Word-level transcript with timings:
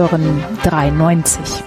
Hören 0.00 0.42
93. 0.62 1.62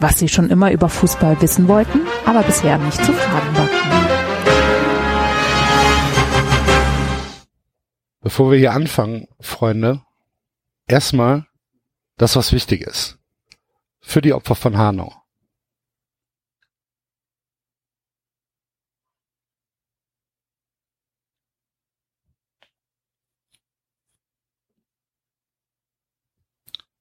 Was 0.00 0.18
Sie 0.18 0.28
schon 0.28 0.48
immer 0.48 0.72
über 0.72 0.88
Fußball 0.88 1.42
wissen 1.42 1.68
wollten, 1.68 2.06
aber 2.24 2.42
bisher 2.42 2.78
nicht 2.78 3.04
zu 3.04 3.12
fragen 3.12 3.54
war. 3.54 3.68
Bevor 8.22 8.50
wir 8.50 8.58
hier 8.58 8.72
anfangen, 8.72 9.28
Freunde, 9.40 10.00
erstmal 10.88 11.48
das, 12.16 12.34
was 12.34 12.54
wichtig 12.54 12.80
ist. 12.80 13.18
Für 14.00 14.22
die 14.22 14.32
Opfer 14.32 14.54
von 14.54 14.78
Hanau. 14.78 15.12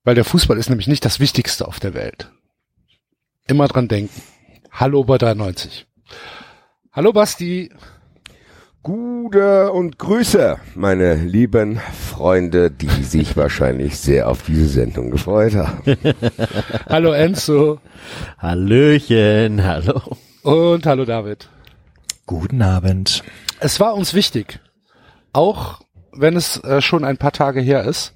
Weil 0.06 0.16
der 0.16 0.24
Fußball 0.24 0.58
ist 0.58 0.70
nämlich 0.70 0.88
nicht 0.88 1.04
das 1.04 1.20
Wichtigste 1.20 1.68
auf 1.68 1.80
der 1.80 1.96
Welt. 1.96 2.32
Immer 3.48 3.68
dran 3.68 3.88
denken. 3.88 4.22
Hallo 4.72 5.04
bei 5.04 5.18
93. 5.18 5.88
Hallo 6.94 7.12
Basti. 7.12 7.72
Gute 8.84 9.72
und 9.72 9.98
Grüße, 9.98 10.58
meine 10.76 11.16
lieben 11.16 11.80
Freunde, 11.80 12.70
die 12.70 12.88
sich 13.04 13.36
wahrscheinlich 13.36 13.98
sehr 13.98 14.30
auf 14.30 14.44
diese 14.44 14.68
Sendung 14.68 15.10
gefreut 15.10 15.56
haben. 15.56 15.82
hallo 16.88 17.12
Enzo. 17.12 17.80
Hallöchen, 18.38 19.64
hallo. 19.66 20.18
Und 20.44 20.86
hallo 20.86 21.06
David. 21.06 21.50
Guten 22.28 22.62
Abend. 22.62 23.24
Es 23.60 23.80
war 23.80 23.96
uns 23.96 24.14
wichtig, 24.14 24.60
auch 25.34 25.82
wenn 26.12 26.36
es 26.36 26.64
äh, 26.64 26.80
schon 26.82 27.04
ein 27.04 27.18
paar 27.18 27.32
Tage 27.32 27.62
her 27.62 27.86
ist, 27.86 28.15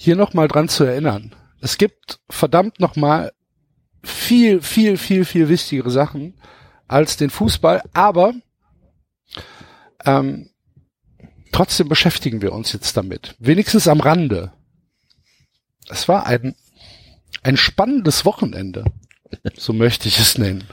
hier 0.00 0.14
nochmal 0.14 0.46
dran 0.46 0.68
zu 0.68 0.84
erinnern. 0.84 1.34
Es 1.60 1.76
gibt 1.76 2.20
verdammt 2.30 2.78
nochmal 2.78 3.32
viel, 4.04 4.62
viel, 4.62 4.96
viel, 4.96 5.24
viel 5.24 5.48
wichtigere 5.48 5.90
Sachen 5.90 6.40
als 6.86 7.16
den 7.16 7.30
Fußball, 7.30 7.82
aber 7.94 8.32
ähm, 10.04 10.50
trotzdem 11.50 11.88
beschäftigen 11.88 12.42
wir 12.42 12.52
uns 12.52 12.72
jetzt 12.72 12.96
damit. 12.96 13.34
Wenigstens 13.40 13.88
am 13.88 13.98
Rande. 13.98 14.52
Es 15.88 16.06
war 16.06 16.26
ein, 16.26 16.54
ein 17.42 17.56
spannendes 17.56 18.24
Wochenende. 18.24 18.84
So 19.56 19.74
möchte 19.74 20.08
ich 20.08 20.18
es 20.18 20.38
nennen. 20.38 20.64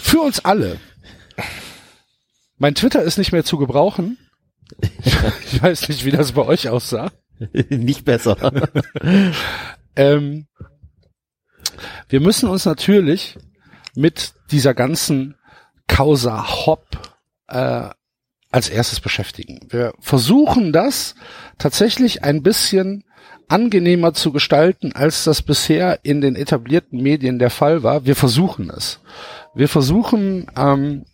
Für 0.00 0.20
uns 0.20 0.42
alle. 0.42 0.80
Mein 2.56 2.74
Twitter 2.74 3.02
ist 3.02 3.18
nicht 3.18 3.32
mehr 3.32 3.44
zu 3.44 3.58
gebrauchen. 3.58 4.16
Ich 5.52 5.62
weiß 5.62 5.88
nicht, 5.88 6.04
wie 6.04 6.10
das 6.12 6.32
bei 6.32 6.46
euch 6.46 6.68
aussah. 6.68 7.10
nicht 7.68 8.04
besser. 8.04 8.70
ähm, 9.96 10.46
wir 12.08 12.20
müssen 12.20 12.48
uns 12.48 12.64
natürlich 12.64 13.38
mit 13.94 14.34
dieser 14.50 14.74
ganzen 14.74 15.36
Causa 15.86 16.66
Hop 16.66 16.86
äh, 17.48 17.88
als 18.50 18.68
erstes 18.68 19.00
beschäftigen. 19.00 19.60
Wir 19.68 19.92
versuchen 20.00 20.72
das 20.72 21.14
tatsächlich 21.58 22.24
ein 22.24 22.42
bisschen 22.42 23.04
angenehmer 23.48 24.12
zu 24.12 24.32
gestalten, 24.32 24.92
als 24.92 25.24
das 25.24 25.42
bisher 25.42 26.00
in 26.02 26.20
den 26.20 26.36
etablierten 26.36 27.02
Medien 27.02 27.38
der 27.38 27.50
Fall 27.50 27.82
war. 27.82 28.04
Wir 28.04 28.16
versuchen 28.16 28.70
es. 28.70 29.00
Wir 29.54 29.68
versuchen 29.68 30.50
ähm, 30.56 31.04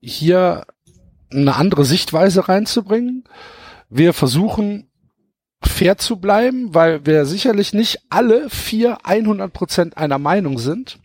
hier 0.00 0.66
eine 1.30 1.56
andere 1.56 1.84
Sichtweise 1.84 2.48
reinzubringen. 2.48 3.24
Wir 3.88 4.12
versuchen 4.12 4.90
fair 5.66 5.98
zu 5.98 6.16
bleiben, 6.16 6.74
weil 6.74 7.04
wir 7.06 7.26
sicherlich 7.26 7.72
nicht 7.72 8.00
alle 8.10 8.48
vier 8.50 8.98
100 9.04 9.52
Prozent 9.52 9.96
einer 9.96 10.18
Meinung 10.18 10.58
sind. 10.58 10.98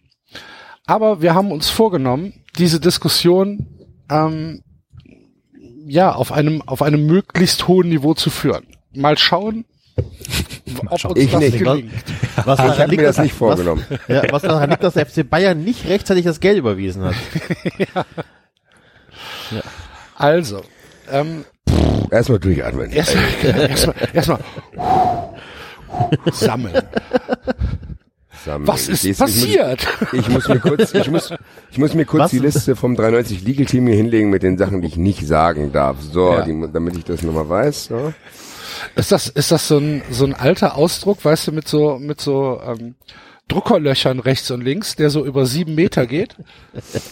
Aber 0.86 1.22
wir 1.22 1.36
haben 1.36 1.52
uns 1.52 1.70
vorgenommen, 1.70 2.34
diese 2.58 2.80
Diskussion 2.80 3.68
ähm, 4.10 4.64
ja 5.86 6.14
auf 6.14 6.32
einem 6.32 6.62
auf 6.64 6.82
einem 6.82 7.06
möglichst 7.06 7.68
hohen 7.68 7.90
Niveau 7.90 8.14
zu 8.14 8.30
führen. 8.30 8.66
Mal 8.94 9.18
schauen, 9.18 9.66
ob 10.90 11.06
uns 11.06 11.20
ich 11.20 11.32
das 11.32 11.40
nicht. 11.40 11.60
gelingt. 11.60 11.92
Was 12.46 12.60
Ich 12.60 12.80
habe 12.80 12.96
mir 12.96 13.04
das 13.04 13.18
nicht 13.20 13.34
vorgenommen. 13.34 13.86
Was, 13.90 14.00
ja, 14.08 14.24
was 14.32 14.42
daran 14.42 14.70
liegt, 14.70 14.84
dass 14.84 14.94
der 14.94 15.06
FC 15.06 15.30
Bayern 15.30 15.64
nicht 15.64 15.88
rechtzeitig 15.88 16.26
das 16.26 16.40
Geld 16.40 16.58
überwiesen 16.58 17.04
hat. 17.04 17.16
Also, 20.16 20.62
ähm, 21.12 21.46
Erstmal 22.12 22.40
durchatmen. 22.40 22.92
erstmal 22.92 23.24
erstmal 23.70 23.96
erstmal 24.14 24.40
sammeln. 26.34 26.76
Sammeln. 28.46 28.68
Was 28.68 28.88
ist 28.90 29.04
Ich 29.06 29.18
passiert? 29.18 29.88
Ich 30.12 30.28
muss, 30.28 30.28
ich 30.28 30.30
muss 30.30 30.48
mir 30.50 30.60
kurz, 30.60 30.94
ich 30.94 31.10
muss, 31.12 31.34
ich 31.72 31.78
muss 31.78 31.94
mir 31.94 32.06
kurz 32.06 32.24
Was? 32.24 32.32
die 32.32 32.40
Liste 32.40 32.76
vom 32.76 32.96
93 32.96 33.44
Legal 33.44 33.66
Team 33.66 33.88
hier 33.88 33.96
hinlegen 33.96 34.30
mit 34.30 34.42
den 34.44 34.58
Sachen, 34.58 34.82
die 34.82 34.88
ich 34.88 34.98
nicht 34.98 35.26
sagen 35.28 35.72
darf. 35.72 35.98
So, 36.02 36.32
Ja. 36.34 36.42
die, 36.42 36.68
damit 36.74 36.98
ich 36.98 37.04
das 37.06 37.22
nochmal 37.22 37.48
weiß. 37.50 37.86
So. 37.86 38.14
Ist 38.96 39.12
das, 39.12 39.28
ist 39.28 39.52
das 39.52 39.68
so 39.68 39.78
ein, 39.78 40.02
so 40.10 40.26
ein 40.26 40.34
alter 40.34 40.76
Ausdruck, 40.76 41.24
weißt 41.24 41.48
du, 41.48 41.52
mit 41.52 41.68
so, 41.68 42.00
mit 42.00 42.20
so 42.20 42.60
ähm, 42.66 42.96
Druckerlöchern 43.52 44.20
rechts 44.20 44.50
und 44.50 44.62
links, 44.64 44.96
der 44.96 45.10
so 45.10 45.26
über 45.26 45.46
sieben 45.46 45.76
Meter 45.76 46.08
geht? 46.08 46.38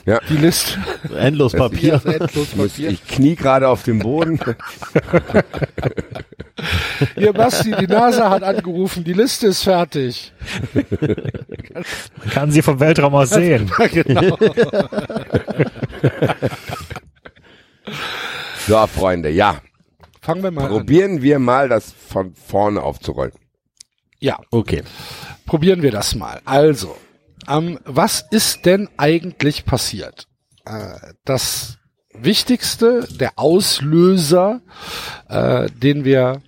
Ja. 0.05 0.21
Die 0.29 0.37
Liste. 0.37 0.79
Endlos 1.17 1.51
Papier. 1.51 2.01
Endlos 2.05 2.47
Papier. 2.55 2.91
ich 2.91 3.05
knie 3.05 3.35
gerade 3.35 3.67
auf 3.67 3.83
dem 3.83 3.99
Boden. 3.99 4.39
Hier, 7.15 7.33
Basti, 7.33 7.73
die 7.77 7.87
NASA 7.87 8.29
hat 8.29 8.43
angerufen, 8.43 9.03
die 9.03 9.11
Liste 9.13 9.47
ist 9.47 9.63
fertig. 9.63 10.31
Man 10.73 12.29
kann 12.31 12.51
sie 12.51 12.61
vom 12.61 12.79
Weltraum 12.79 13.15
aus 13.15 13.31
sehen. 13.31 13.69
genau. 13.91 14.37
So, 18.67 18.87
Freunde, 18.87 19.29
ja. 19.29 19.61
Fangen 20.21 20.43
wir 20.43 20.51
mal 20.51 20.65
an. 20.65 20.69
Probieren 20.69 21.21
wir 21.21 21.39
mal, 21.39 21.67
das 21.69 21.91
von 21.91 22.33
vorne 22.33 22.81
aufzurollen. 22.81 23.33
Ja, 24.19 24.37
Okay. 24.51 24.83
Probieren 25.49 25.81
wir 25.81 25.89
das 25.89 26.13
mal. 26.13 26.41
Also, 26.45 26.95
ähm, 27.47 27.79
was 27.83 28.23
ist 28.29 28.67
denn 28.67 28.87
eigentlich 28.97 29.65
passiert? 29.65 30.27
Äh, 30.63 30.93
das 31.25 31.79
Wichtigste, 32.13 33.07
der 33.19 33.31
Auslöser, 33.35 34.61
äh, 35.27 35.67
den 35.71 36.05
wir 36.05 36.43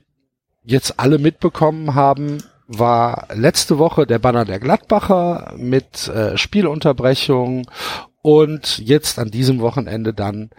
jetzt 0.63 0.99
alle 0.99 1.17
mitbekommen 1.17 1.95
haben, 1.95 2.43
war 2.67 3.27
letzte 3.33 3.79
Woche 3.79 4.05
der 4.05 4.19
Banner 4.19 4.45
der 4.45 4.59
Gladbacher 4.59 5.55
mit 5.57 6.07
äh, 6.07 6.37
Spielunterbrechung 6.37 7.67
und 8.21 8.77
jetzt 8.77 9.17
an 9.17 9.31
diesem 9.31 9.61
Wochenende 9.61 10.13
dann 10.13 10.51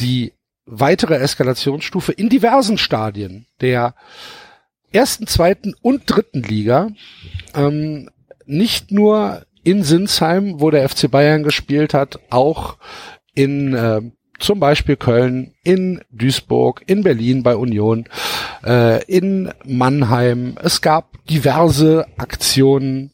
die 0.00 0.32
weitere 0.64 1.14
Eskalationsstufe 1.14 2.10
in 2.10 2.30
diversen 2.30 2.78
Stadien 2.78 3.46
der 3.60 3.94
ersten, 4.96 5.26
zweiten 5.26 5.74
und 5.82 6.02
dritten 6.06 6.42
Liga. 6.42 6.88
Ähm, 7.54 8.10
nicht 8.46 8.90
nur 8.90 9.42
in 9.62 9.82
Sinsheim, 9.82 10.60
wo 10.60 10.70
der 10.70 10.88
FC 10.88 11.10
Bayern 11.10 11.42
gespielt 11.42 11.92
hat, 11.92 12.18
auch 12.30 12.78
in 13.34 13.74
äh, 13.74 14.00
zum 14.38 14.60
Beispiel 14.60 14.96
Köln, 14.96 15.54
in 15.64 16.00
Duisburg, 16.10 16.82
in 16.86 17.02
Berlin 17.02 17.42
bei 17.42 17.56
Union, 17.56 18.04
äh, 18.64 19.02
in 19.04 19.50
Mannheim. 19.64 20.56
Es 20.62 20.82
gab 20.82 21.24
diverse 21.26 22.06
Aktionen, 22.16 23.12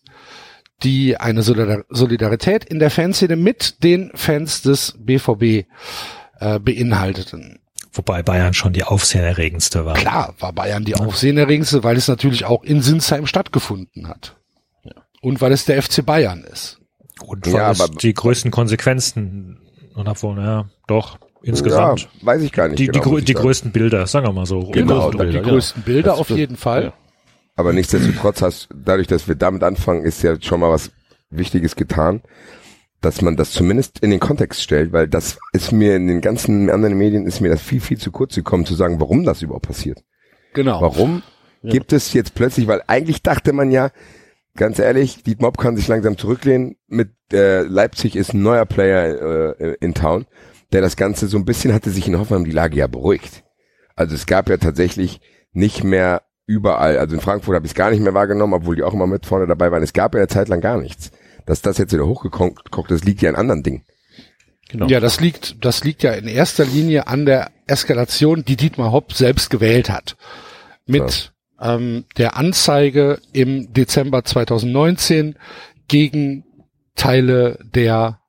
die 0.82 1.16
eine 1.16 1.42
Solidar 1.42 1.84
Solidarität 1.88 2.64
in 2.64 2.80
der 2.80 2.90
Fanszene 2.90 3.36
mit 3.36 3.82
den 3.84 4.10
Fans 4.14 4.62
des 4.62 4.94
BVB 4.98 5.66
äh, 6.40 6.58
beinhalteten. 6.58 7.61
Wobei 7.92 8.22
Bayern 8.22 8.54
schon 8.54 8.72
die 8.72 8.84
aufsehenerregendste 8.84 9.84
war. 9.84 9.94
Klar 9.94 10.34
war 10.38 10.52
Bayern 10.52 10.84
die 10.84 10.94
aufsehenerregendste, 10.96 11.84
weil 11.84 11.96
es 11.96 12.08
natürlich 12.08 12.44
auch 12.46 12.62
in 12.64 12.80
Sinsheim 12.80 13.26
stattgefunden 13.26 14.08
hat. 14.08 14.36
Und 15.20 15.40
weil 15.40 15.52
es 15.52 15.66
der 15.66 15.80
FC 15.82 16.04
Bayern 16.04 16.42
ist. 16.42 16.78
Und 17.24 17.46
weil 17.46 17.52
Ja, 17.54 17.70
es 17.70 17.80
aber- 17.80 17.94
die 17.96 18.14
größten 18.14 18.50
Konsequenzen 18.50 19.60
und 19.94 20.08
obwohl, 20.08 20.38
ja, 20.38 20.68
doch, 20.88 21.18
insgesamt. 21.42 22.00
Ja, 22.00 22.08
weiß 22.22 22.42
ich 22.42 22.50
gar 22.52 22.68
nicht. 22.68 22.78
die, 22.78 22.86
genau, 22.86 23.18
die, 23.18 23.24
die 23.26 23.34
größten 23.34 23.70
Bilder, 23.72 24.06
sagen 24.06 24.26
wir 24.26 24.32
mal 24.32 24.46
so. 24.46 24.70
Genau, 24.70 25.10
Die 25.10 25.18
die 25.18 25.24
Bilder, 25.24 25.40
größten 25.42 25.82
Bilder 25.82 26.10
Das 26.12 26.18
auf 26.20 26.30
wird- 26.30 26.38
jeden 26.38 26.56
Fall. 26.56 26.84
ja. 26.84 26.92
Aber 27.54 27.72
nichtsdestotrotz 27.74 28.40
hast, 28.40 28.68
dadurch, 28.74 29.06
dass 29.06 29.28
wir 29.28 29.34
damit 29.34 29.62
anfangen, 29.62 30.04
ist 30.04 30.22
ja 30.22 30.40
schon 30.40 30.60
mal 30.60 30.70
was 30.70 30.90
Wichtiges 31.30 31.76
getan, 31.76 32.22
dass 33.04 33.22
man 33.22 33.36
das 33.36 33.50
zumindest 33.50 33.98
in 33.98 34.10
den 34.10 34.20
Kontext 34.20 34.62
stellt, 34.62 34.92
weil 34.92 35.08
das 35.08 35.38
ist 35.52 35.72
mir 35.72 35.96
in 35.96 36.06
den 36.06 36.20
ganzen 36.20 36.70
anderen 36.70 36.96
Medien 36.96 37.26
ist 37.26 37.40
mir 37.40 37.50
das 37.50 37.60
viel, 37.60 37.80
viel 37.80 37.98
zu 37.98 38.10
kurz 38.10 38.34
gekommen, 38.34 38.64
zu 38.64 38.74
sagen, 38.74 39.00
warum 39.00 39.24
das 39.24 39.42
überhaupt 39.42 39.66
passiert. 39.66 40.02
Genau. 40.54 40.80
Warum 40.80 41.22
gibt 41.62 41.92
es 41.92 42.12
jetzt 42.12 42.34
plötzlich, 42.34 42.66
weil 42.66 42.82
eigentlich 42.86 43.22
dachte 43.22 43.52
man 43.52 43.70
ja, 43.70 43.90
ganz 44.56 44.78
ehrlich, 44.78 45.22
die 45.22 45.36
Mob 45.38 45.58
kann 45.58 45.76
sich 45.76 45.88
langsam 45.88 46.18
zurücklehnen, 46.18 46.76
mit 46.88 47.10
äh, 47.32 47.62
Leipzig 47.62 48.16
ist 48.16 48.34
ein 48.34 48.42
neuer 48.42 48.66
Player 48.66 49.58
äh, 49.58 49.76
in 49.80 49.94
Town, 49.94 50.26
der 50.72 50.80
das 50.80 50.96
Ganze 50.96 51.26
so 51.26 51.38
ein 51.38 51.44
bisschen 51.44 51.72
hatte 51.72 51.90
sich 51.90 52.08
in 52.08 52.18
Hoffenheim 52.18 52.44
die 52.44 52.50
Lage 52.50 52.76
ja 52.76 52.86
beruhigt. 52.86 53.44
Also 53.96 54.14
es 54.14 54.26
gab 54.26 54.48
ja 54.48 54.56
tatsächlich 54.56 55.20
nicht 55.52 55.84
mehr 55.84 56.22
überall, 56.46 56.98
also 56.98 57.14
in 57.14 57.20
Frankfurt 57.20 57.54
habe 57.54 57.66
ich 57.66 57.72
es 57.72 57.76
gar 57.76 57.90
nicht 57.90 58.02
mehr 58.02 58.14
wahrgenommen, 58.14 58.54
obwohl 58.54 58.76
die 58.76 58.82
auch 58.82 58.94
immer 58.94 59.06
mit 59.06 59.26
vorne 59.26 59.46
dabei 59.46 59.70
waren. 59.70 59.82
Es 59.82 59.92
gab 59.92 60.14
ja 60.14 60.20
eine 60.20 60.28
Zeit 60.28 60.48
lang 60.48 60.60
gar 60.60 60.80
nichts. 60.80 61.12
Dass 61.46 61.62
das 61.62 61.78
jetzt 61.78 61.92
wieder 61.92 62.06
hochgekommen 62.06 62.54
das 62.88 63.04
liegt 63.04 63.22
ja 63.22 63.30
an 63.30 63.36
anderen 63.36 63.62
Dingen. 63.62 63.84
Genau. 64.68 64.86
Ja, 64.86 65.00
das 65.00 65.20
liegt, 65.20 65.62
das 65.64 65.84
liegt 65.84 66.02
ja 66.02 66.12
in 66.12 66.26
erster 66.26 66.64
Linie 66.64 67.06
an 67.06 67.26
der 67.26 67.50
Eskalation, 67.66 68.44
die 68.44 68.56
Dietmar 68.56 68.90
Hopp 68.90 69.12
selbst 69.12 69.50
gewählt 69.50 69.90
hat. 69.90 70.16
Mit 70.86 71.32
ähm, 71.60 72.06
der 72.16 72.36
Anzeige 72.36 73.20
im 73.32 73.72
Dezember 73.72 74.24
2019 74.24 75.36
gegen 75.88 76.44
Teile 76.96 77.58
der 77.62 78.20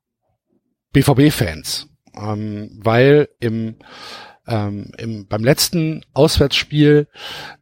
BVB-Fans. 0.91 1.87
Ähm, 2.15 2.77
weil 2.83 3.29
im, 3.39 3.75
ähm, 4.45 4.91
im, 4.97 5.27
beim 5.27 5.43
letzten 5.43 6.05
Auswärtsspiel 6.13 7.07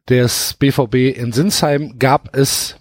des 0.08 0.54
BVB 0.54 1.16
in 1.16 1.32
Sinsheim 1.32 1.98
gab 1.98 2.36
es 2.36 2.76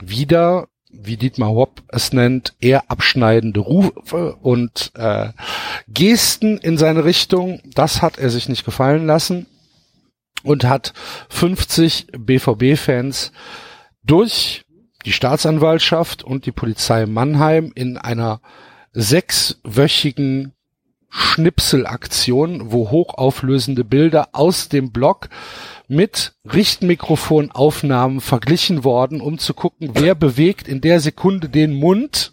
wieder 0.00 0.68
wie 1.02 1.16
Dietmar 1.16 1.50
Hopp 1.50 1.82
es 1.88 2.12
nennt, 2.12 2.54
eher 2.60 2.90
abschneidende 2.90 3.60
Rufe 3.60 4.36
und 4.36 4.92
äh, 4.94 5.28
Gesten 5.88 6.58
in 6.58 6.78
seine 6.78 7.04
Richtung. 7.04 7.60
Das 7.74 8.02
hat 8.02 8.18
er 8.18 8.30
sich 8.30 8.48
nicht 8.48 8.64
gefallen 8.64 9.06
lassen 9.06 9.46
und 10.42 10.64
hat 10.64 10.92
50 11.28 12.08
BVB-Fans 12.18 13.32
durch 14.04 14.64
die 15.04 15.12
Staatsanwaltschaft 15.12 16.22
und 16.22 16.46
die 16.46 16.52
Polizei 16.52 17.06
Mannheim 17.06 17.72
in 17.74 17.96
einer 17.96 18.40
sechswöchigen 18.92 20.52
Schnipselaktion, 21.10 22.70
wo 22.72 22.90
hochauflösende 22.90 23.84
Bilder 23.84 24.28
aus 24.32 24.68
dem 24.68 24.92
Blog 24.92 25.28
mit 25.88 26.34
Richtmikrofonaufnahmen 26.50 28.20
verglichen 28.20 28.84
worden, 28.84 29.20
um 29.20 29.38
zu 29.38 29.54
gucken, 29.54 29.90
wer 29.94 30.14
bewegt 30.14 30.68
in 30.68 30.80
der 30.80 31.00
Sekunde 31.00 31.48
den 31.48 31.74
Mund, 31.74 32.32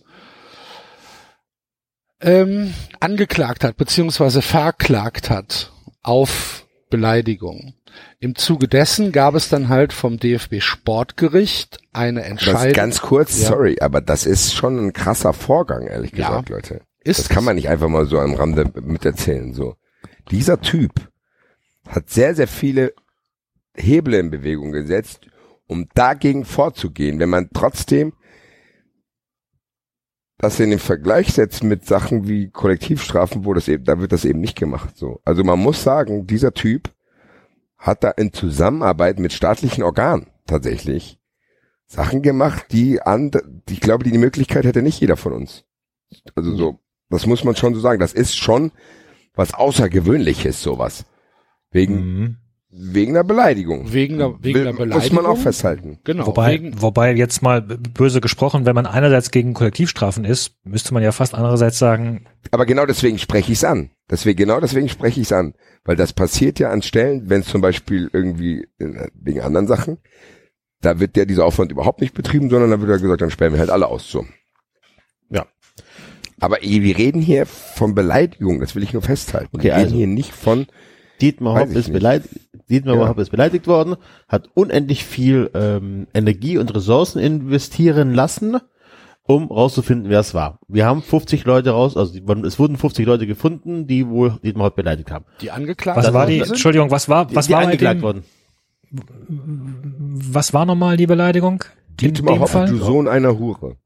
ähm, 2.22 2.74
angeklagt 3.00 3.64
hat, 3.64 3.78
beziehungsweise 3.78 4.42
verklagt 4.42 5.30
hat 5.30 5.72
auf 6.04 6.66
Beleidigung. 6.90 7.74
Im 8.20 8.36
Zuge 8.36 8.68
dessen 8.68 9.12
gab 9.12 9.36
es 9.36 9.50
dann 9.50 9.70
halt 9.70 9.92
vom 9.94 10.20
DFB 10.20 10.62
Sportgericht 10.62 11.80
eine 11.94 12.24
Entscheidung. 12.24 12.74
ganz 12.74 13.02
kurz, 13.02 13.42
Ja. 13.42 13.50
sorry, 13.50 13.78
aber 13.82 14.02
das 14.02 14.26
ist 14.26 14.54
schon 14.56 14.78
ein 14.78 14.94
krasser 14.94 15.34
Vorgang, 15.34 15.88
ehrlich 15.88 16.12
Ja. 16.12 16.28
gesagt, 16.30 16.50
Leute. 16.50 16.82
Ist 17.08 17.20
das 17.20 17.30
kann 17.30 17.46
man 17.46 17.56
nicht 17.56 17.70
einfach 17.70 17.88
mal 17.88 18.06
so 18.06 18.20
am 18.20 18.34
Rande 18.34 18.70
miterzählen. 18.82 19.54
So, 19.54 19.76
dieser 20.30 20.60
Typ 20.60 20.92
hat 21.88 22.10
sehr, 22.10 22.36
sehr 22.36 22.48
viele 22.48 22.94
Hebel 23.76 24.16
in 24.16 24.30
Bewegung 24.30 24.74
gesetzt, 24.74 25.30
um 25.68 25.88
dagegen 25.94 26.44
vorzugehen. 26.44 27.20
Wenn 27.20 27.30
man 27.30 27.50
trotzdem 27.54 28.12
das 30.38 30.60
in 30.60 30.70
den 30.70 30.80
Vergleich 30.80 31.34
setzt 31.34 31.64
mit 31.64 31.86
Sachen 31.86 32.28
wie 32.28 32.50
Kollektivstrafen, 32.50 33.46
wo 33.46 33.54
das 33.54 33.70
eben, 33.70 33.86
da 33.86 34.00
wird 34.00 34.12
das 34.12 34.26
eben 34.26 34.42
nicht 34.42 34.58
gemacht. 34.58 34.98
So, 34.98 35.22
also 35.24 35.46
man 35.46 35.60
muss 35.60 35.84
sagen, 35.84 36.28
dieser 36.28 36.54
Typ 36.54 36.94
hat 37.78 38.04
da 38.04 38.12
in 38.12 38.34
Zusammenarbeit 38.34 39.18
mit 39.18 39.32
staatlichen 39.32 39.84
Organen 39.84 40.28
tatsächlich 40.46 41.20
Sachen 41.86 42.22
gemacht, 42.22 42.66
die 42.72 43.00
die, 43.06 43.74
ich 43.74 43.80
glaube, 43.80 44.04
die, 44.04 44.12
die 44.12 44.18
Möglichkeit 44.18 44.66
hätte 44.66 44.82
nicht 44.82 45.00
jeder 45.00 45.16
von 45.16 45.32
uns. 45.32 45.64
Also 46.36 46.56
so, 46.56 46.80
das 47.10 47.26
muss 47.26 47.44
man 47.44 47.56
schon 47.56 47.74
so 47.74 47.80
sagen. 47.80 48.00
Das 48.00 48.14
ist 48.14 48.36
schon 48.38 48.72
was 49.36 49.54
Außergewöhnliches, 49.54 50.62
sowas. 50.62 51.06
Wegen, 51.72 51.96
Mhm. 51.96 52.36
wegen 52.70 53.12
einer 53.16 53.24
Beleidigung. 53.24 53.92
wegen 53.94 54.18
der, 54.18 54.36
wegen 54.42 54.64
der 54.64 54.74
Muss 54.74 54.80
Beleidigung. 54.80 55.16
man 55.16 55.26
auch 55.26 55.38
festhalten. 55.38 56.00
Genau. 56.04 56.28
Wobei, 56.28 56.54
wegen, 56.54 56.82
wobei 56.82 57.14
jetzt 57.14 57.42
mal 57.42 57.62
böse 57.62 58.20
gesprochen, 58.22 58.66
wenn 58.66 58.76
man 58.76 58.86
einerseits 58.86 59.32
gegen 59.32 59.54
Kollektivstrafen 59.54 60.26
ist, 60.26 60.56
müsste 60.64 60.94
man 60.94 61.04
ja 61.04 61.12
fast 61.12 61.34
andererseits 61.36 61.78
sagen, 61.80 62.26
Aber 62.52 62.66
genau 62.66 62.86
deswegen 62.86 63.18
spreche 63.20 63.52
ich 63.52 63.60
es 63.60 63.64
an. 63.64 63.92
Deswegen, 64.10 64.38
genau 64.38 64.60
deswegen 64.60 64.90
spreche 64.90 65.20
ich 65.22 65.28
es 65.28 65.34
an. 65.34 65.54
Weil 65.84 65.96
das 65.98 66.14
passiert 66.14 66.60
ja 66.60 66.70
an 66.72 66.82
Stellen, 66.82 67.30
wenn 67.30 67.42
es 67.42 67.48
zum 67.48 67.62
Beispiel 67.62 68.10
irgendwie 68.14 68.68
äh, 68.80 69.08
wegen 69.14 69.42
anderen 69.42 69.68
Sachen, 69.68 69.98
da 70.82 71.00
wird 71.00 71.18
ja 71.18 71.26
dieser 71.26 71.46
Aufwand 71.46 71.72
überhaupt 71.72 72.02
nicht 72.02 72.14
betrieben, 72.14 72.50
sondern 72.50 72.70
da 72.72 72.80
wird 72.80 72.90
ja 72.90 72.98
gesagt, 72.98 73.22
dann 73.22 73.32
sperren 73.32 73.54
wir 73.54 73.60
halt 73.60 73.70
alle 73.70 73.88
aus. 73.88 74.10
So. 74.10 74.26
Aber 76.40 76.64
eh, 76.64 76.82
wir 76.84 76.98
reden 76.98 77.22
hier 77.22 77.46
von 77.46 77.96
Beleidigung, 77.96 78.60
das 78.60 78.76
will 78.76 78.84
ich 78.84 78.94
nur 78.94 79.02
festhalten. 79.02 79.56
Okay, 79.56 79.66
wir 79.66 79.74
reden 79.74 79.84
also. 79.86 79.96
hier 79.96 80.08
nicht 80.08 80.32
von, 80.32 80.68
Dietmar 81.22 81.60
Hopp 81.60 81.72
ist 81.72 81.92
beleidigt. 81.92 82.30
Dietmar 82.70 82.96
Ja. 82.96 83.08
Hopp 83.08 83.18
ist 83.20 83.32
beleidigt 83.32 83.68
worden, 83.68 83.96
hat 84.28 84.50
unendlich 84.54 85.04
viel 85.04 85.50
ähm, 85.54 86.08
Energie 86.14 86.58
und 86.58 86.74
Ressourcen 86.76 87.20
investieren 87.20 88.14
lassen, 88.14 88.58
um 89.24 89.48
rauszufinden, 89.48 90.10
wer 90.10 90.20
es 90.20 90.34
war. 90.34 90.60
Wir 90.68 90.86
haben 90.86 91.02
50 91.02 91.46
Leute 91.46 91.72
raus, 91.72 91.98
also 91.98 92.14
die, 92.14 92.24
es 92.46 92.60
wurden 92.60 92.78
50 92.78 93.06
Leute 93.06 93.26
gefunden, 93.26 93.88
die 93.88 94.08
wohl 94.08 94.38
Dietmar 94.44 94.68
Hopp 94.68 94.76
beleidigt 94.76 95.12
haben. 95.12 95.26
die 95.42 95.52
angeklagt 95.52 95.98
was 95.98 96.14
war 96.14 96.26
die, 96.26 96.40
sind. 96.40 96.50
Entschuldigung, 96.50 96.92
was 96.92 97.10
war, 97.10 97.34
was 97.34 97.48
die 97.48 97.54
war 97.54 97.62
bei 97.62 97.66
angeklagt 97.66 98.00
dem, 98.00 98.04
worden. 98.04 98.24
was 98.90 100.54
war 100.54 100.66
nochmal 100.66 100.98
die 100.98 101.08
Beleidigung? 101.08 101.64
Dietmar 102.00 102.40
Hopp, 102.40 102.50
Fall? 102.50 102.70
du 102.70 102.78
Sohn 102.78 103.08
einer 103.08 103.40
Hure. 103.40 103.78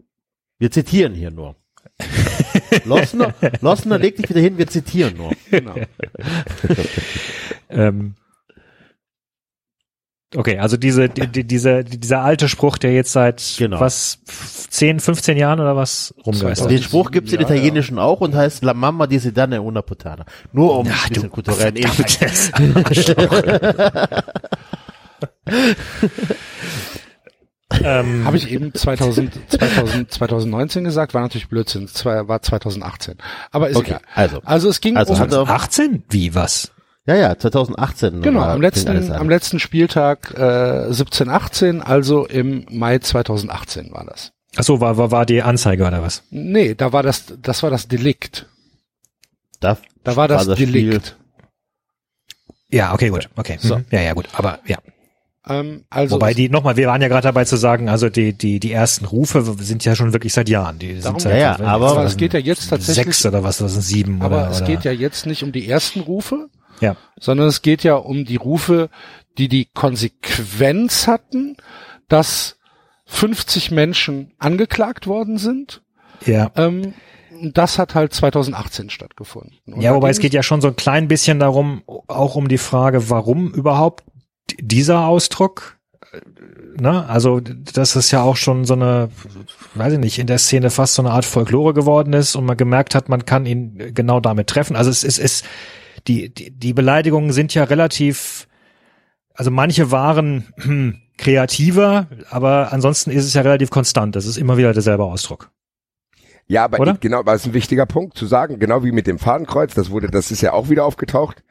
Wir 0.57 0.69
zitieren 0.69 1.13
hier 1.13 1.31
nur. 1.31 1.56
Lossner, 2.86 3.33
Lossner, 3.62 3.98
leg 4.00 4.15
dich 4.15 4.30
wieder 4.30 4.42
hin, 4.42 4.57
wir 4.57 4.68
zitieren 4.68 5.18
nur. 5.18 5.31
Genau. 5.50 5.75
Ähm, 7.69 8.15
okay, 10.36 10.57
also 10.59 10.77
diese, 10.77 11.09
die, 11.09 11.27
die, 11.27 11.44
dieser, 11.45 11.83
alte 12.21 12.50
Spruch, 12.50 12.77
der 12.77 12.94
jetzt 12.94 13.12
seit 13.13 13.56
Genau. 13.57 13.80
was 13.80 14.19
10, 14.69 15.00
15 15.00 15.38
Jahren 15.38 15.59
oder 15.59 15.75
was 15.75 16.13
rumgeistert. 16.25 16.69
Den 16.71 16.81
Spruch 16.83 17.12
gibt's 17.12 17.31
im 17.33 17.39
Ja, 17.39 17.45
Italienischen 17.48 18.00
auch 18.00 18.21
und 18.21 18.36
heißt 18.36 18.63
La 18.63 18.74
Mamma 18.74 19.07
di 19.07 19.19
Sedane 19.19 19.62
una 19.62 19.81
puttana. 19.81 20.25
Nur 20.51 20.77
um 20.77 20.88
Ja, 20.88 20.94
ein 21.06 21.30
bisschen 21.30 21.75
Inhalt. 21.75 22.51
Ähm, 27.83 28.25
Habe 28.25 28.37
ich 28.37 28.49
eben 28.51 28.73
2000, 28.73 29.33
2000, 29.49 30.11
2019 30.11 30.83
gesagt, 30.83 31.13
war 31.13 31.21
natürlich 31.21 31.47
Blödsinn, 31.49 31.85
es 31.85 32.03
war 32.05 32.27
war 32.27 32.41
2018. 32.41 33.15
Aber 33.51 33.69
ist 33.69 33.77
Okay, 33.77 33.91
egal. 33.91 34.01
also. 34.15 34.41
Also 34.45 34.69
es 34.69 34.81
ging 34.81 34.97
Also 34.97 35.13
um, 35.13 35.19
hat 35.19 35.31
er- 35.31 35.49
18? 35.49 36.03
Wie, 36.09 36.33
was? 36.35 36.71
Ja, 37.05 37.15
ja, 37.15 37.37
2018. 37.37 38.21
genau, 38.21 38.41
am 38.41 38.61
letzten, 38.61 39.11
am 39.11 39.27
letzten 39.29 39.59
Spieltag 39.59 40.37
äh, 40.37 40.91
17, 40.93 41.29
18, 41.29 41.81
also 41.81 42.25
im 42.27 42.65
Mai 42.69 42.99
2018 42.99 43.91
war 43.91 44.05
das. 44.05 44.31
Ach 44.55 44.63
so, 44.63 44.79
war, 44.81 44.97
war, 44.97 45.11
war 45.11 45.25
die 45.25 45.41
Anzeige 45.41 45.85
oder 45.87 46.03
was? 46.03 46.23
Nee, 46.29 46.75
da 46.75 46.91
war 46.93 47.01
das, 47.03 47.23
das 47.41 47.63
war 47.63 47.69
das 47.71 47.87
Delikt. 47.87 48.45
Da, 49.59 49.77
Da 50.03 50.15
war 50.15 50.27
das, 50.27 50.43
Spiel- 50.43 50.71
Delikt. 50.71 51.15
Ja, 52.69 52.93
okay, 52.93 53.09
gut. 53.09 53.29
Okay. 53.35 53.57
So. 53.59 53.77
Mhm. 53.77 53.85
Ja, 53.91 54.01
ja, 54.01 54.13
gut. 54.13 54.27
Aber 54.33 54.59
ja. 54.65 54.77
Ähm, 55.48 55.86
also 55.89 56.15
Wobei 56.15 56.33
die, 56.36 56.50
nochmal, 56.50 56.77
wir 56.77 56.88
waren 56.88 57.01
ja 57.01 57.07
gerade 57.07 57.24
dabei 57.24 57.45
zu 57.45 57.57
sagen, 57.57 57.89
also 57.89 58.10
die, 58.10 58.33
die, 58.33 58.60
die 58.60 58.71
ersten 58.71 59.05
Rufe 59.05 59.41
sind 59.60 59.83
ja 59.86 59.95
schon 59.95 60.13
wirklich 60.13 60.33
seit 60.33 60.50
Jahren. 60.50 60.77
Die 60.77 61.00
Darum- 61.00 61.19
sind 61.19 61.31
seit, 61.31 61.39
Ja, 61.41 61.57
ja, 61.60 61.65
aber- 61.65 62.03
es 62.05 62.15
geht 62.17 62.33
ja 62.33 62.39
jetzt 62.39 62.69
tatsächlich 62.69 63.05
Sechs 63.05 63.25
oder 63.25 63.43
was, 63.43 63.57
das 63.57 63.74
sind 63.74 63.81
sieben 63.81 64.21
Aber 64.21 64.38
oder, 64.38 64.51
es 64.51 64.57
oder 64.57 64.67
geht 64.67 64.83
ja 64.83 64.91
jetzt 64.91 65.25
nicht 65.25 65.43
um 65.43 65.51
die 65.51 65.67
ersten 65.67 66.01
Rufe, 66.01 66.48
Ja. 66.79 66.95
sondern 67.19 67.48
es 67.48 67.62
geht 67.63 67.83
ja 67.83 67.95
um 67.95 68.24
die 68.25 68.36
Rufe, 68.36 68.89
die 69.39 69.48
die 69.48 69.65
Konsequenz 69.74 71.07
hatten, 71.07 71.57
dass 72.07 72.57
50 73.05 73.71
Menschen 73.71 74.33
angeklagt 74.38 75.07
worden 75.07 75.38
sind. 75.38 75.81
Ja. 76.25 76.51
Ähm, 76.55 76.93
das 77.53 77.79
hat 77.79 77.95
halt 77.95 78.13
2018 78.13 78.89
stattgefunden. 78.91 79.57
Und 79.65 79.81
Ja, 79.81 79.95
wobei 79.95 80.12
es 80.12 80.19
geht 80.19 80.33
ja 80.33 80.43
schon 80.43 80.62
so 80.62 80.67
ein 80.67 80.75
klein 80.75 81.07
bisschen 81.07 81.39
darum, 81.39 81.81
auch 81.88 82.36
um 82.36 82.48
die 82.48 82.60
Frage, 82.60 83.10
warum 83.10 83.51
überhaupt 83.51 84.03
dieser 84.60 85.05
Ausdruck? 85.05 85.77
Ne? 86.79 87.08
Also, 87.08 87.39
dass 87.39 87.96
es 87.96 88.12
ja 88.12 88.22
auch 88.22 88.36
schon 88.36 88.65
so 88.65 88.74
eine, 88.74 89.10
weiß 89.75 89.93
ich 89.93 90.00
nicht, 90.00 90.20
in 90.20 90.27
der 90.27 90.39
Szene 90.39 90.70
fast 90.70 90.96
so 90.96 91.01
eine 91.01 91.12
Art 91.12 91.25
Folklore 91.25 91.74
geworden 91.74 92.13
ist 92.13 92.36
und 92.36 92.46
man 92.46 92.58
gemerkt 92.58 92.96
hat, 92.96 93.10
man 93.10 93.25
kann 93.25 93.46
ihn 93.46 93.93
genau 93.93 94.20
damit 94.20 94.48
treffen. 94.48 94.75
Also 94.75 94.89
es 94.89 95.03
ist, 95.03 95.20
es, 95.20 95.43
die, 96.08 96.34
die, 96.34 96.51
die 96.51 96.74
Beleidigungen 96.74 97.31
sind 97.31 97.53
ja 97.53 97.63
relativ, 97.63 98.48
also 99.34 99.51
manche 99.51 99.91
waren 99.91 100.53
hm, 100.58 101.01
kreativer, 101.17 102.08
aber 102.29 102.74
ansonsten 102.74 103.12
ist 103.12 103.25
es 103.25 103.34
ja 103.34 103.41
relativ 103.41 103.70
konstant. 103.70 104.15
Das 104.15 104.25
ist 104.25 104.38
immer 104.38 104.58
wieder 104.58 104.74
derselbe 104.74 105.03
Ausdruck. 105.03 105.51
Ja, 106.48 106.65
aber 106.65 106.79
Oder? 106.79 106.98
genau, 107.00 107.24
es 107.27 107.41
ist 107.41 107.48
ein 107.48 107.53
wichtiger 107.53 107.86
Punkt 107.86 108.17
zu 108.17 108.25
sagen, 108.25 108.60
genau 108.60 108.84
wie 108.84 108.91
mit 108.91 109.08
dem 109.08 109.20
Fadenkreuz, 109.20 109.74
das 109.74 109.89
wurde, 109.89 110.10
das 110.10 110.31
ist 110.31 110.41
ja 110.41 110.51
auch 110.51 110.70
wieder 110.70 110.84
aufgetaucht. 110.84 111.43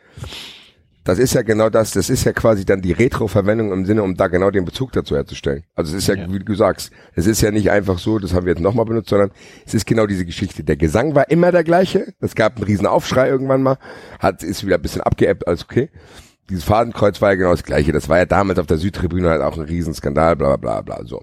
Das 1.03 1.19
ist 1.19 1.33
ja 1.33 1.43
genau 1.43 1.71
das, 1.71 1.93
das 1.93 2.11
ist 2.11 2.25
ja 2.25 2.33
quasi 2.33 2.67
dann 2.67 2.83
die 2.83 2.93
Retro-Verwendung 2.93 3.73
im 3.73 3.87
Sinne, 3.87 4.03
um 4.03 4.17
da 4.17 4.29
genau 4.29 4.51
den 4.51 4.67
Bezug 4.67 4.93
dazu 4.93 5.17
herzustellen. 5.17 5.65
Also 5.75 5.97
es 5.97 6.03
ist 6.03 6.09
ja, 6.09 6.31
wie 6.31 6.39
du 6.39 6.55
sagst, 6.55 6.93
es 7.15 7.27
ist 7.27 7.41
ja 7.41 7.51
nicht 7.51 7.71
einfach 7.71 7.99
so, 7.99 8.19
das 8.19 8.35
haben 8.35 8.45
wir 8.45 8.53
jetzt 8.53 8.63
nochmal 8.63 8.85
benutzt, 8.85 9.09
sondern 9.09 9.31
es 9.65 9.73
ist 9.73 9.87
genau 9.87 10.07
diese 10.07 10.27
Geschichte. 10.27 10.63
Der 10.63 10.77
Gesang 10.77 11.15
war 11.15 11.31
immer 11.31 11.53
der 11.53 11.65
gleiche, 11.65 12.13
es 12.21 12.35
gab 12.35 12.57
einen 12.57 12.65
riesen 12.65 12.87
Aufschrei 12.87 13.29
irgendwann 13.29 13.63
mal, 13.63 13.79
hat, 14.19 14.43
ist 14.43 14.67
wieder 14.67 14.77
ein 14.77 14.83
bisschen 14.83 15.01
abgeebbt, 15.01 15.49
alles 15.49 15.65
okay. 15.65 15.89
dieses 16.51 16.65
Fadenkreuz 16.65 17.23
war 17.23 17.31
ja 17.31 17.37
genau 17.37 17.53
das 17.53 17.63
gleiche. 17.63 17.93
Das 17.93 18.09
war 18.11 18.19
ja 18.19 18.27
damals 18.27 18.59
auf 18.59 18.67
der 18.67 18.77
Südtribüne 18.77 19.31
halt 19.31 19.41
auch 19.41 19.57
ein 19.57 19.65
Riesenskandal, 19.65 20.37
bla 20.37 20.57
bla 20.57 20.83
bla 20.83 20.97
bla. 20.97 21.07
So. 21.07 21.23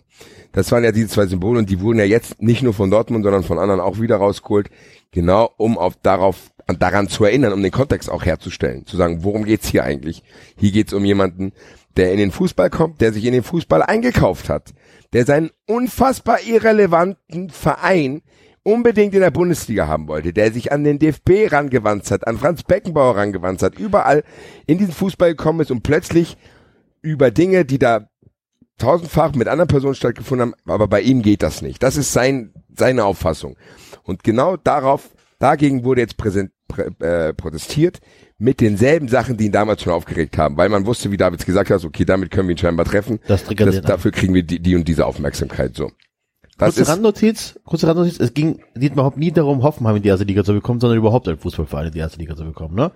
Das 0.53 0.71
waren 0.71 0.83
ja 0.83 0.91
diese 0.91 1.09
zwei 1.09 1.27
Symbole 1.27 1.59
und 1.59 1.69
die 1.69 1.81
wurden 1.81 1.99
ja 1.99 2.05
jetzt 2.05 2.41
nicht 2.41 2.63
nur 2.63 2.73
von 2.73 2.89
Dortmund, 2.89 3.23
sondern 3.23 3.43
von 3.43 3.59
anderen 3.59 3.79
auch 3.79 3.99
wieder 3.99 4.15
rausgeholt, 4.15 4.71
genau 5.11 5.51
um 5.57 5.77
auf 5.77 5.95
darauf 6.01 6.37
daran 6.67 7.07
zu 7.07 7.23
erinnern, 7.23 7.53
um 7.53 7.63
den 7.63 7.71
Kontext 7.71 8.09
auch 8.09 8.25
herzustellen, 8.25 8.85
zu 8.85 8.97
sagen, 8.97 9.23
worum 9.23 9.45
geht's 9.45 9.67
hier 9.69 9.83
eigentlich? 9.83 10.23
Hier 10.57 10.71
geht's 10.71 10.93
um 10.93 11.05
jemanden, 11.05 11.53
der 11.95 12.11
in 12.11 12.17
den 12.17 12.31
Fußball 12.31 12.69
kommt, 12.69 13.01
der 13.01 13.13
sich 13.13 13.25
in 13.25 13.33
den 13.33 13.43
Fußball 13.43 13.81
eingekauft 13.81 14.49
hat, 14.49 14.73
der 15.13 15.25
seinen 15.25 15.49
unfassbar 15.65 16.41
irrelevanten 16.45 17.49
Verein 17.49 18.21
unbedingt 18.63 19.13
in 19.13 19.21
der 19.21 19.31
Bundesliga 19.31 19.87
haben 19.87 20.09
wollte, 20.09 20.33
der 20.33 20.51
sich 20.51 20.73
an 20.73 20.83
den 20.83 20.99
DFB 20.99 21.51
rangewandt 21.51 22.11
hat, 22.11 22.27
an 22.27 22.37
Franz 22.37 22.63
Beckenbauer 22.63 23.15
rangewandt 23.15 23.63
hat, 23.63 23.79
überall 23.79 24.23
in 24.65 24.77
diesen 24.77 24.93
Fußball 24.93 25.29
gekommen 25.29 25.61
ist 25.61 25.71
und 25.71 25.83
plötzlich 25.83 26.37
über 27.01 27.31
Dinge, 27.31 27.63
die 27.63 27.79
da 27.79 28.09
tausendfach 28.77 29.33
mit 29.35 29.47
anderen 29.47 29.69
Personen 29.69 29.95
stattgefunden 29.95 30.51
haben, 30.51 30.71
aber 30.71 30.87
bei 30.87 31.01
ihm 31.01 31.21
geht 31.21 31.43
das 31.43 31.61
nicht. 31.61 31.81
Das 31.81 31.95
ist 31.97 32.11
sein, 32.11 32.53
seine 32.75 33.05
Auffassung. 33.05 33.55
Und 34.03 34.23
genau 34.23 34.57
darauf, 34.57 35.09
dagegen 35.39 35.83
wurde 35.83 36.01
jetzt 36.01 36.17
präsent, 36.17 36.51
prä, 36.56 36.56
äh, 36.99 37.33
protestiert 37.33 37.99
mit 38.37 38.61
denselben 38.61 39.07
Sachen, 39.07 39.37
die 39.37 39.45
ihn 39.45 39.51
damals 39.51 39.81
schon 39.81 39.93
aufgeregt 39.93 40.37
haben, 40.37 40.57
weil 40.57 40.69
man 40.69 40.85
wusste, 40.85 41.11
wie 41.11 41.17
Davids 41.17 41.45
gesagt 41.45 41.69
hat, 41.69 41.83
okay, 41.83 42.05
damit 42.05 42.31
können 42.31 42.47
wir 42.47 42.55
ihn 42.55 42.59
scheinbar 42.59 42.85
treffen. 42.85 43.19
Das 43.27 43.45
triggert 43.45 43.69
das, 43.69 43.81
dafür 43.81 44.11
kriegen 44.11 44.33
wir 44.33 44.43
die, 44.43 44.59
die 44.59 44.75
und 44.75 44.87
diese 44.87 45.05
Aufmerksamkeit, 45.05 45.75
so. 45.75 45.91
Das 46.57 46.69
kurze 46.69 46.81
ist, 46.81 46.89
Randnotiz, 46.89 47.59
kurze 47.65 47.87
Randnotiz, 47.87 48.19
es 48.19 48.33
ging 48.33 48.63
geht 48.75 48.93
überhaupt 48.93 49.17
nie 49.17 49.31
darum, 49.31 49.61
Hoffenheim 49.61 49.97
in 49.97 50.01
die 50.01 50.09
erste 50.09 50.25
Liga 50.25 50.43
zu 50.43 50.53
bekommen, 50.53 50.79
sondern 50.79 50.97
überhaupt 50.97 51.27
einen 51.27 51.37
Fußballverein 51.37 51.87
in 51.87 51.93
die 51.93 51.99
erste 51.99 52.17
Liga 52.17 52.35
zu 52.35 52.45
bekommen, 52.45 52.75
ne? 52.75 52.91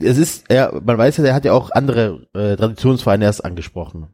Es 0.00 0.18
ist, 0.18 0.46
er, 0.48 0.80
man 0.82 0.98
weiß 0.98 1.18
ja, 1.18 1.24
der 1.24 1.34
hat 1.34 1.44
ja 1.44 1.52
auch 1.52 1.70
andere 1.70 2.26
äh, 2.34 2.56
Traditionsvereine 2.56 3.24
erst 3.24 3.44
angesprochen. 3.44 4.08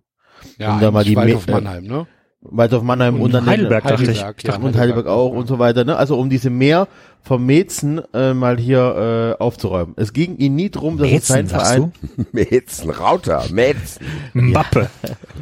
Ja, 0.59 0.75
Um 0.75 0.81
da 0.81 0.91
mal 0.91 1.05
die 1.05 1.17
Waldhof 1.17 1.47
Mannheim, 1.47 1.85
ne? 1.85 2.07
Waldorf 2.51 2.83
Mannheim 2.83 3.17
und, 3.17 3.23
Und 3.23 3.33
dann 3.35 3.47
Heidelberg, 3.47 3.85
dachte 3.85 4.03
ich. 4.05 4.09
Heidelberg, 4.23 4.45
ja, 4.45 4.57
und 4.57 4.77
Heidelberg 4.77 5.07
auch 5.07 5.31
und 5.31 5.47
so 5.47 5.59
weiter, 5.59 5.85
ne? 5.85 5.97
Also 5.97 6.19
um 6.19 6.31
diese 6.31 6.51
mehr 6.51 6.89
vom 7.23 7.45
Mäzen 7.45 8.01
äh, 8.15 8.35
mal 8.35 8.57
hier 8.59 9.35
äh, 9.39 9.43
aufzuräumen. 9.43 9.95
Es 9.97 10.13
ging 10.13 10.37
ihm 10.37 10.55
nie 10.55 10.71
drum, 10.71 10.97
dass 10.97 11.11
es 11.11 11.27
sein 11.27 11.47
Mäzen, 11.47 11.59
Verein 11.59 11.93
du? 12.17 12.25
Mätzen, 12.33 12.91
Rauter, 12.91 13.45
Mätzen. 13.51 14.07
Mbappe. 14.35 14.89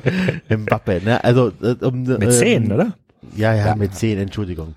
Mbappe, 0.49 1.03
ne? 1.05 1.23
Also 1.23 1.53
äh, 1.63 1.75
um 1.85 2.03
Mit 2.05 2.33
zehn, 2.33 2.73
oder? 2.73 2.95
Ja, 3.37 3.55
ja, 3.55 3.75
mit 3.75 3.95
zehn, 3.95 4.19
Entschuldigung. 4.19 4.75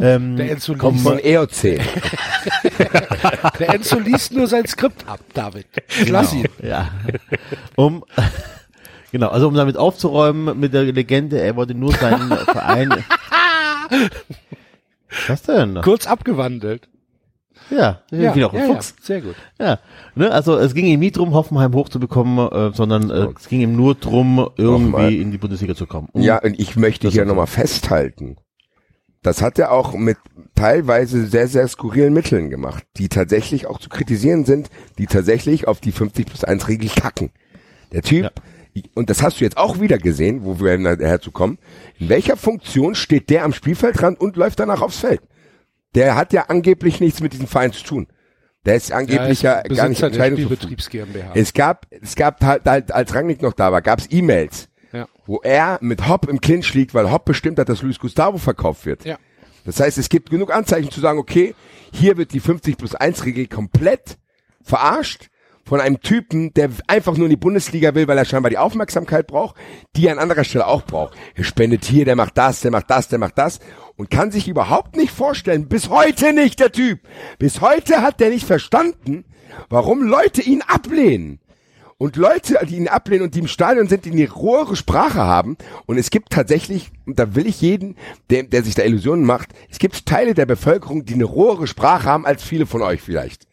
Ähm, 0.00 0.36
Der 0.36 0.52
Enzo, 0.52 0.74
Kommt 0.74 0.98
liest, 0.98 1.08
von 1.08 1.18
EOC. 1.18 1.80
der 3.58 3.74
Enzo 3.74 3.98
liest 3.98 4.32
nur 4.32 4.46
sein 4.46 4.66
Skript 4.66 5.08
ab, 5.08 5.20
David. 5.34 5.66
Lass 6.08 6.32
ihn. 6.32 6.46
Ja. 6.62 6.90
Um 7.74 8.04
genau, 9.12 9.28
also 9.28 9.46
um 9.48 9.54
damit 9.54 9.76
aufzuräumen 9.76 10.58
mit 10.58 10.74
der 10.74 10.82
Legende, 10.84 11.40
er 11.40 11.54
wollte 11.54 11.74
nur 11.74 11.92
seinen 11.92 12.28
Verein. 12.46 13.04
Was 15.28 15.42
denn? 15.42 15.80
Kurz 15.82 16.06
abgewandelt. 16.06 16.88
Ja, 17.70 18.02
ja, 18.10 18.34
wie 18.34 18.44
auch 18.44 18.52
ein 18.52 18.60
ja, 18.60 18.66
Fuchs. 18.74 18.94
ja, 18.98 19.04
sehr 19.04 19.20
gut. 19.20 19.34
Ja. 19.58 19.78
Ne, 20.14 20.30
also 20.30 20.56
es 20.58 20.74
ging 20.74 20.86
ihm 20.86 21.00
nie 21.00 21.10
drum, 21.12 21.32
Hoffenheim 21.32 21.72
hochzubekommen, 21.74 22.50
äh, 22.50 22.74
sondern 22.74 23.08
äh, 23.10 23.28
es 23.38 23.48
ging 23.48 23.60
ihm 23.60 23.76
nur 23.76 23.94
drum, 23.94 24.50
irgendwie 24.56 25.20
in 25.20 25.30
die 25.30 25.38
Bundesliga 25.38 25.74
zu 25.74 25.86
kommen. 25.86 26.08
Um- 26.12 26.22
Ja, 26.22 26.38
und 26.42 26.58
ich 26.58 26.76
möchte 26.76 27.08
hier 27.08 27.24
nochmal 27.24 27.46
festhalten. 27.46 28.36
Das 29.22 29.40
hat 29.40 29.58
er 29.60 29.70
auch 29.70 29.94
mit 29.94 30.18
teilweise 30.56 31.24
sehr, 31.26 31.46
sehr 31.46 31.68
skurrilen 31.68 32.12
Mitteln 32.12 32.50
gemacht, 32.50 32.84
die 32.96 33.08
tatsächlich 33.08 33.66
auch 33.68 33.78
zu 33.78 33.88
kritisieren 33.88 34.44
sind, 34.44 34.68
die 34.98 35.06
tatsächlich 35.06 35.68
auf 35.68 35.80
die 35.80 35.92
50 35.92 36.26
plus 36.26 36.42
1 36.44 36.66
Regel 36.68 36.90
kacken. 36.90 37.30
Der 37.92 38.02
Typ, 38.02 38.32
und 38.94 39.10
das 39.10 39.22
hast 39.22 39.40
du 39.40 39.44
jetzt 39.44 39.56
auch 39.58 39.80
wieder 39.80 39.98
gesehen, 39.98 40.44
wo 40.44 40.58
wir 40.60 40.78
nachher 40.78 41.20
zu 41.20 41.30
kommen, 41.30 41.58
in 41.98 42.08
welcher 42.08 42.36
Funktion 42.36 42.94
steht 42.94 43.30
der 43.30 43.44
am 43.44 43.52
Spielfeldrand 43.52 44.20
und 44.20 44.36
läuft 44.36 44.60
danach 44.60 44.80
aufs 44.80 44.98
Feld? 44.98 45.20
Der 45.94 46.16
hat 46.16 46.32
ja 46.32 46.44
angeblich 46.48 47.00
nichts 47.00 47.20
mit 47.20 47.34
diesem 47.34 47.46
Verein 47.46 47.72
zu 47.72 47.84
tun. 47.84 48.06
Der 48.64 48.76
ist 48.76 48.92
angeblich 48.92 49.42
ja, 49.42 49.62
gar 49.62 49.88
nicht. 49.88 49.98
Spielbetriebs 49.98 50.88
GmbH. 50.88 51.32
Es 51.34 51.52
gab, 51.52 51.86
es 51.90 52.14
gab 52.14 52.42
halt, 52.42 52.64
halt 52.64 52.92
als 52.92 53.14
Rangnick 53.14 53.42
noch 53.42 53.52
da 53.52 53.72
war, 53.72 53.82
gab 53.82 53.98
es 53.98 54.10
E-Mails, 54.10 54.68
Ja. 54.92 55.08
wo 55.26 55.40
er 55.42 55.78
mit 55.82 56.08
Hopp 56.08 56.28
im 56.28 56.40
Clinch 56.40 56.72
liegt, 56.72 56.94
weil 56.94 57.10
Hopp 57.10 57.24
bestimmt 57.24 57.58
hat, 57.58 57.68
dass 57.68 57.82
Luis 57.82 57.98
Gustavo 57.98 58.38
verkauft 58.38 58.86
wird. 58.86 59.04
Ja. 59.04 59.18
Das 59.64 59.80
heißt, 59.80 59.98
es 59.98 60.08
gibt 60.08 60.30
genug 60.30 60.54
Anzeichen 60.54 60.90
zu 60.90 61.00
sagen, 61.00 61.18
okay, 61.18 61.54
hier 61.92 62.16
wird 62.16 62.32
die 62.32 62.40
50 62.40 62.78
plus 62.78 62.94
1 62.94 63.24
Regel 63.26 63.48
komplett 63.48 64.16
verarscht 64.62 65.28
von 65.64 65.80
einem 65.80 66.00
Typen, 66.00 66.52
der 66.54 66.70
einfach 66.86 67.16
nur 67.16 67.26
in 67.26 67.30
die 67.30 67.36
Bundesliga 67.36 67.94
will, 67.94 68.08
weil 68.08 68.18
er 68.18 68.24
scheinbar 68.24 68.50
die 68.50 68.58
Aufmerksamkeit 68.58 69.26
braucht, 69.26 69.56
die 69.96 70.06
er 70.06 70.12
an 70.12 70.18
anderer 70.18 70.44
Stelle 70.44 70.66
auch 70.66 70.82
braucht. 70.82 71.16
Er 71.34 71.44
spendet 71.44 71.84
hier, 71.84 72.04
der 72.04 72.16
macht 72.16 72.36
das, 72.36 72.60
der 72.60 72.70
macht 72.70 72.90
das, 72.90 73.08
der 73.08 73.18
macht 73.18 73.38
das 73.38 73.60
und 73.96 74.10
kann 74.10 74.30
sich 74.30 74.48
überhaupt 74.48 74.96
nicht 74.96 75.12
vorstellen, 75.12 75.68
bis 75.68 75.88
heute 75.88 76.32
nicht 76.32 76.60
der 76.60 76.72
Typ, 76.72 77.00
bis 77.38 77.60
heute 77.60 78.02
hat 78.02 78.20
der 78.20 78.30
nicht 78.30 78.46
verstanden, 78.46 79.24
warum 79.68 80.02
Leute 80.02 80.42
ihn 80.42 80.62
ablehnen. 80.62 81.38
Und 81.98 82.16
Leute, 82.16 82.58
die 82.68 82.78
ihn 82.78 82.88
ablehnen 82.88 83.22
und 83.22 83.36
die 83.36 83.38
im 83.38 83.46
Stadion 83.46 83.86
sind, 83.86 84.04
die 84.04 84.10
eine 84.10 84.28
rohere 84.28 84.74
Sprache 84.74 85.20
haben. 85.20 85.56
Und 85.86 85.98
es 85.98 86.10
gibt 86.10 86.30
tatsächlich, 86.30 86.90
und 87.06 87.20
da 87.20 87.36
will 87.36 87.46
ich 87.46 87.60
jeden, 87.60 87.94
der, 88.28 88.42
der 88.42 88.64
sich 88.64 88.74
da 88.74 88.82
Illusionen 88.82 89.24
macht, 89.24 89.50
es 89.70 89.78
gibt 89.78 90.04
Teile 90.04 90.34
der 90.34 90.46
Bevölkerung, 90.46 91.04
die 91.04 91.14
eine 91.14 91.22
rohere 91.22 91.68
Sprache 91.68 92.08
haben 92.08 92.26
als 92.26 92.42
viele 92.42 92.66
von 92.66 92.82
euch 92.82 93.00
vielleicht. 93.00 93.46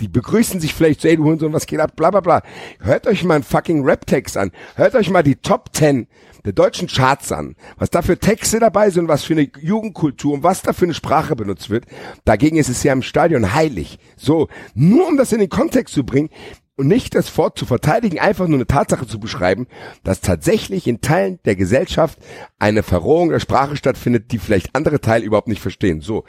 Die 0.00 0.08
begrüßen 0.08 0.60
sich 0.60 0.74
vielleicht 0.74 1.00
so, 1.00 1.08
ey, 1.08 1.16
du 1.16 1.24
Hurensohn, 1.24 1.52
was 1.52 1.66
geht 1.66 1.80
ab, 1.80 1.96
bla, 1.96 2.10
bla, 2.10 2.20
bla. 2.20 2.42
Hört 2.80 3.06
euch 3.06 3.24
mal 3.24 3.34
einen 3.34 3.44
fucking 3.44 3.84
Rap-Text 3.84 4.36
an. 4.36 4.52
Hört 4.76 4.94
euch 4.94 5.10
mal 5.10 5.22
die 5.22 5.36
Top 5.36 5.70
10 5.72 6.06
der 6.44 6.52
deutschen 6.52 6.86
Charts 6.86 7.32
an. 7.32 7.56
Was 7.78 7.90
da 7.90 8.02
für 8.02 8.18
Texte 8.18 8.60
dabei 8.60 8.90
sind, 8.90 9.08
was 9.08 9.24
für 9.24 9.34
eine 9.34 9.50
Jugendkultur 9.60 10.34
und 10.34 10.42
was 10.44 10.62
da 10.62 10.72
für 10.72 10.84
eine 10.84 10.94
Sprache 10.94 11.34
benutzt 11.34 11.68
wird. 11.68 11.84
Dagegen 12.24 12.58
ist 12.58 12.68
es 12.68 12.82
ja 12.84 12.92
im 12.92 13.02
Stadion 13.02 13.54
heilig. 13.54 13.98
So, 14.16 14.48
nur 14.74 15.08
um 15.08 15.16
das 15.16 15.32
in 15.32 15.40
den 15.40 15.48
Kontext 15.48 15.94
zu 15.94 16.04
bringen, 16.04 16.30
und 16.78 16.86
nicht 16.86 17.16
das 17.16 17.36
Wort 17.36 17.58
zu 17.58 17.66
verteidigen, 17.66 18.20
einfach 18.20 18.46
nur 18.46 18.58
eine 18.58 18.66
Tatsache 18.66 19.06
zu 19.06 19.18
beschreiben, 19.18 19.66
dass 20.04 20.20
tatsächlich 20.20 20.86
in 20.86 21.00
Teilen 21.00 21.40
der 21.44 21.56
Gesellschaft 21.56 22.20
eine 22.60 22.84
Verrohung 22.84 23.30
der 23.30 23.40
Sprache 23.40 23.76
stattfindet, 23.76 24.30
die 24.30 24.38
vielleicht 24.38 24.76
andere 24.76 25.00
Teile 25.00 25.24
überhaupt 25.24 25.48
nicht 25.48 25.60
verstehen. 25.60 26.00
So, 26.00 26.24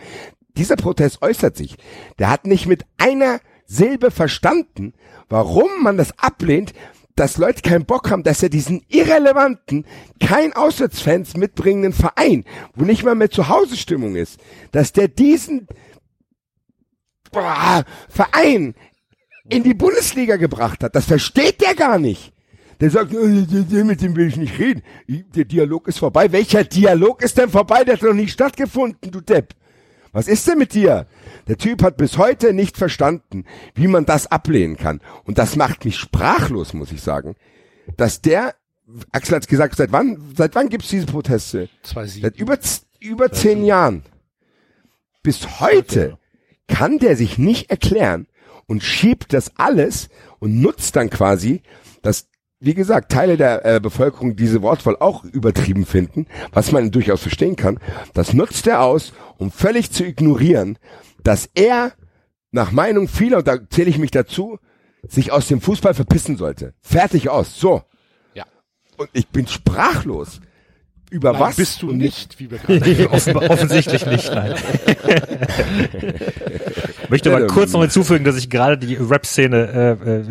dieser 0.57 0.75
Protest 0.75 1.21
äußert 1.21 1.55
sich. 1.55 1.77
Der 2.17 2.31
hat 2.31 2.47
nicht 2.47 2.65
mit 2.65 2.83
einer 2.97 3.41
Silbe 3.69 4.09
verstanden, 4.09 4.93
warum 5.29 5.69
man 5.83 5.95
das 5.95 6.17
ablehnt, 6.17 6.73
dass 7.15 7.37
Leute 7.37 7.61
keinen 7.61 7.85
Bock 7.85 8.09
haben, 8.09 8.23
dass 8.23 8.41
er 8.41 8.49
diesen 8.49 8.81
irrelevanten, 8.87 9.85
kein 10.19 10.53
Auswärtsfans 10.53 11.37
mitbringenden 11.37 11.93
Verein, 11.93 12.45
wo 12.75 12.83
nicht 12.83 13.03
mal 13.03 13.13
mehr 13.13 13.29
Zuhause-Stimmung 13.29 14.15
ist, 14.15 14.39
dass 14.71 14.91
der 14.93 15.07
diesen 15.07 15.67
boah, 17.31 17.85
Verein 18.07 18.73
in 19.49 19.63
die 19.63 19.73
Bundesliga 19.73 20.37
gebracht 20.37 20.83
hat. 20.83 20.95
Das 20.95 21.05
versteht 21.05 21.61
der 21.61 21.75
gar 21.75 21.99
nicht. 21.99 22.33
Der 22.79 22.89
sagt, 22.89 23.13
äh, 23.13 23.83
mit 23.83 24.01
dem 24.01 24.15
will 24.15 24.29
ich 24.29 24.37
nicht 24.37 24.57
reden. 24.57 24.81
Der 25.07 25.43
Dialog 25.43 25.87
ist 25.89 25.99
vorbei. 25.99 26.31
Welcher 26.31 26.63
Dialog 26.63 27.21
ist 27.21 27.37
denn 27.37 27.49
vorbei? 27.49 27.83
Der 27.83 27.95
hat 27.95 28.01
noch 28.01 28.13
nicht 28.13 28.31
stattgefunden, 28.31 29.11
du 29.11 29.19
Depp. 29.19 29.53
Was 30.11 30.27
ist 30.27 30.47
denn 30.47 30.57
mit 30.57 30.73
dir? 30.73 31.05
Der 31.49 31.57
Typ 31.57 31.81
hat 31.81 31.97
bis 31.97 32.19
heute 32.19 32.53
nicht 32.53 32.77
verstanden, 32.77 33.43
wie 33.73 33.87
man 33.87 34.05
das 34.05 34.27
ablehnen 34.27 34.77
kann. 34.77 35.01
Und 35.23 35.39
das 35.39 35.55
macht 35.55 35.83
mich 35.83 35.97
sprachlos, 35.97 36.75
muss 36.75 36.91
ich 36.91 37.01
sagen. 37.01 37.35
Dass 37.97 38.21
der, 38.21 38.53
Axel 39.11 39.35
hat 39.35 39.47
gesagt, 39.47 39.75
seit 39.75 39.91
wann, 39.91 40.21
seit 40.37 40.53
wann 40.53 40.69
gibt's 40.69 40.89
diese 40.89 41.07
Proteste? 41.07 41.67
2-7. 41.83 42.21
Seit 42.21 42.37
über, 42.37 42.59
über 42.99 43.31
zehn 43.31 43.65
Jahren. 43.65 44.03
Bis 45.23 45.59
heute 45.59 46.19
kann 46.67 46.99
der 46.99 47.17
sich 47.17 47.39
nicht 47.39 47.71
erklären 47.71 48.27
und 48.67 48.83
schiebt 48.83 49.33
das 49.33 49.51
alles 49.57 50.09
und 50.37 50.61
nutzt 50.61 50.95
dann 50.95 51.09
quasi, 51.09 51.63
dass, 52.03 52.27
wie 52.59 52.75
gesagt, 52.75 53.11
Teile 53.11 53.37
der 53.37 53.65
äh, 53.65 53.79
Bevölkerung 53.79 54.35
diese 54.35 54.61
Wortwahl 54.61 54.97
auch 54.99 55.23
übertrieben 55.23 55.87
finden, 55.87 56.27
was 56.51 56.71
man 56.71 56.91
durchaus 56.91 57.23
verstehen 57.23 57.55
kann. 57.55 57.79
Das 58.13 58.33
nutzt 58.33 58.67
er 58.67 58.83
aus, 58.83 59.13
um 59.39 59.49
völlig 59.49 59.91
zu 59.91 60.05
ignorieren, 60.05 60.77
dass 61.29 61.47
er 61.53 61.93
nach 62.49 62.71
Meinung 62.71 63.07
vieler, 63.07 63.37
und 63.37 63.47
da 63.47 63.57
zähle 63.69 63.91
ich 63.91 63.99
mich 63.99 64.09
dazu, 64.09 64.57
sich 65.07 65.31
aus 65.31 65.47
dem 65.47 65.61
Fußball 65.61 65.93
verpissen 65.93 66.37
sollte. 66.37 66.73
Fertig 66.81 67.29
aus. 67.29 67.59
So. 67.59 67.83
Ja. 68.33 68.45
Und 68.97 69.11
ich 69.13 69.27
bin 69.27 69.45
sprachlos. 69.45 70.41
Über 71.11 71.33
Nein, 71.33 71.41
was? 71.41 71.55
bist 71.57 71.83
du 71.83 71.91
nicht, 71.91 72.39
wie 72.39 72.49
wir 72.49 72.57
gerade 72.67 73.11
Offen, 73.11 73.37
offensichtlich 73.37 74.07
nicht, 74.07 74.31
nein. 74.31 74.55
möchte 77.09 77.35
aber 77.35 77.45
kurz 77.45 77.73
noch 77.73 77.81
hinzufügen, 77.81 78.25
dass 78.25 78.35
ich 78.35 78.49
gerade 78.49 78.79
die 78.79 78.95
Rap-Szene 78.95 79.97
äh, 80.03 80.09
äh, 80.09 80.25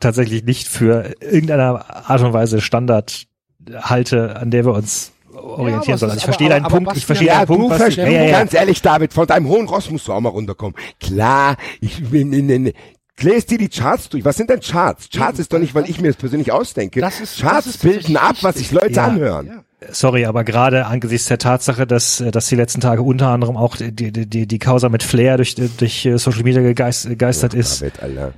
tatsächlich 0.00 0.44
nicht 0.44 0.66
für 0.66 1.14
irgendeiner 1.20 2.08
Art 2.08 2.22
und 2.22 2.32
Weise 2.32 2.62
Standard 2.62 3.26
halte, 3.74 4.36
an 4.36 4.50
der 4.50 4.64
wir 4.64 4.72
uns 4.72 5.12
orientieren 5.42 5.98
sollen. 5.98 5.98
es 5.98 6.02
Also 6.02 6.12
ist 6.12 6.18
ich 6.18 6.24
verstehe 6.24 6.48
deinen 6.48 6.64
aber 6.64 6.74
Punkt, 6.76 6.96
ich 6.96 7.06
verstehe 7.06 7.28
Ja, 7.28 7.34
deinen 7.38 7.46
Punkt, 7.46 7.62
du 7.64 7.68
Basti. 7.68 7.82
verstehst, 7.84 8.06
ja, 8.06 8.12
ja, 8.12 8.24
ja. 8.24 8.38
ganz 8.38 8.54
ehrlich, 8.54 8.82
David, 8.82 9.12
von 9.12 9.26
deinem 9.26 9.48
hohen 9.48 9.66
Ross 9.68 9.90
musst 9.90 10.08
du 10.08 10.12
auch 10.12 10.20
mal 10.20 10.28
runterkommen. 10.30 10.74
Klar, 11.00 11.56
ich 11.80 12.02
bin, 12.10 12.30
ne, 12.30 12.42
ne, 12.42 12.72
lest 13.20 13.50
dir 13.50 13.58
die 13.58 13.68
Charts 13.68 14.08
durch. 14.08 14.24
Was 14.24 14.36
sind 14.36 14.50
denn 14.50 14.60
Charts? 14.60 15.08
Charts 15.10 15.38
ist 15.38 15.52
doch 15.52 15.58
nicht, 15.58 15.74
weil 15.74 15.88
ich 15.90 16.00
mir 16.00 16.08
das 16.08 16.16
persönlich 16.16 16.52
ausdenke. 16.52 17.00
Das 17.00 17.20
ist- 17.20 17.40
Charts 17.40 17.66
das 17.66 17.74
ist 17.76 17.82
bilden 17.82 18.16
ab, 18.16 18.36
was 18.42 18.56
sich 18.56 18.70
Leute 18.70 18.92
Ja. 18.94 19.04
anhören. 19.06 19.64
Sorry, 19.90 20.24
aber 20.26 20.42
gerade 20.42 20.86
angesichts 20.86 21.28
der 21.28 21.38
Tatsache, 21.38 21.86
dass, 21.86 22.22
dass 22.32 22.46
die 22.48 22.56
letzten 22.56 22.80
Tage 22.80 23.00
unter 23.02 23.28
anderem 23.28 23.56
auch 23.56 23.76
die, 23.76 23.92
die, 23.92 24.10
die, 24.26 24.46
die 24.48 24.58
Causa 24.58 24.88
mit 24.88 25.04
Flair 25.04 25.36
durch, 25.36 25.54
durch 25.54 26.08
Social 26.16 26.42
Media 26.42 26.60
gegeist, 26.62 27.06
gegeistert 27.08 27.54
ist. 27.54 27.80
David, 27.80 28.02
Alter. 28.02 28.32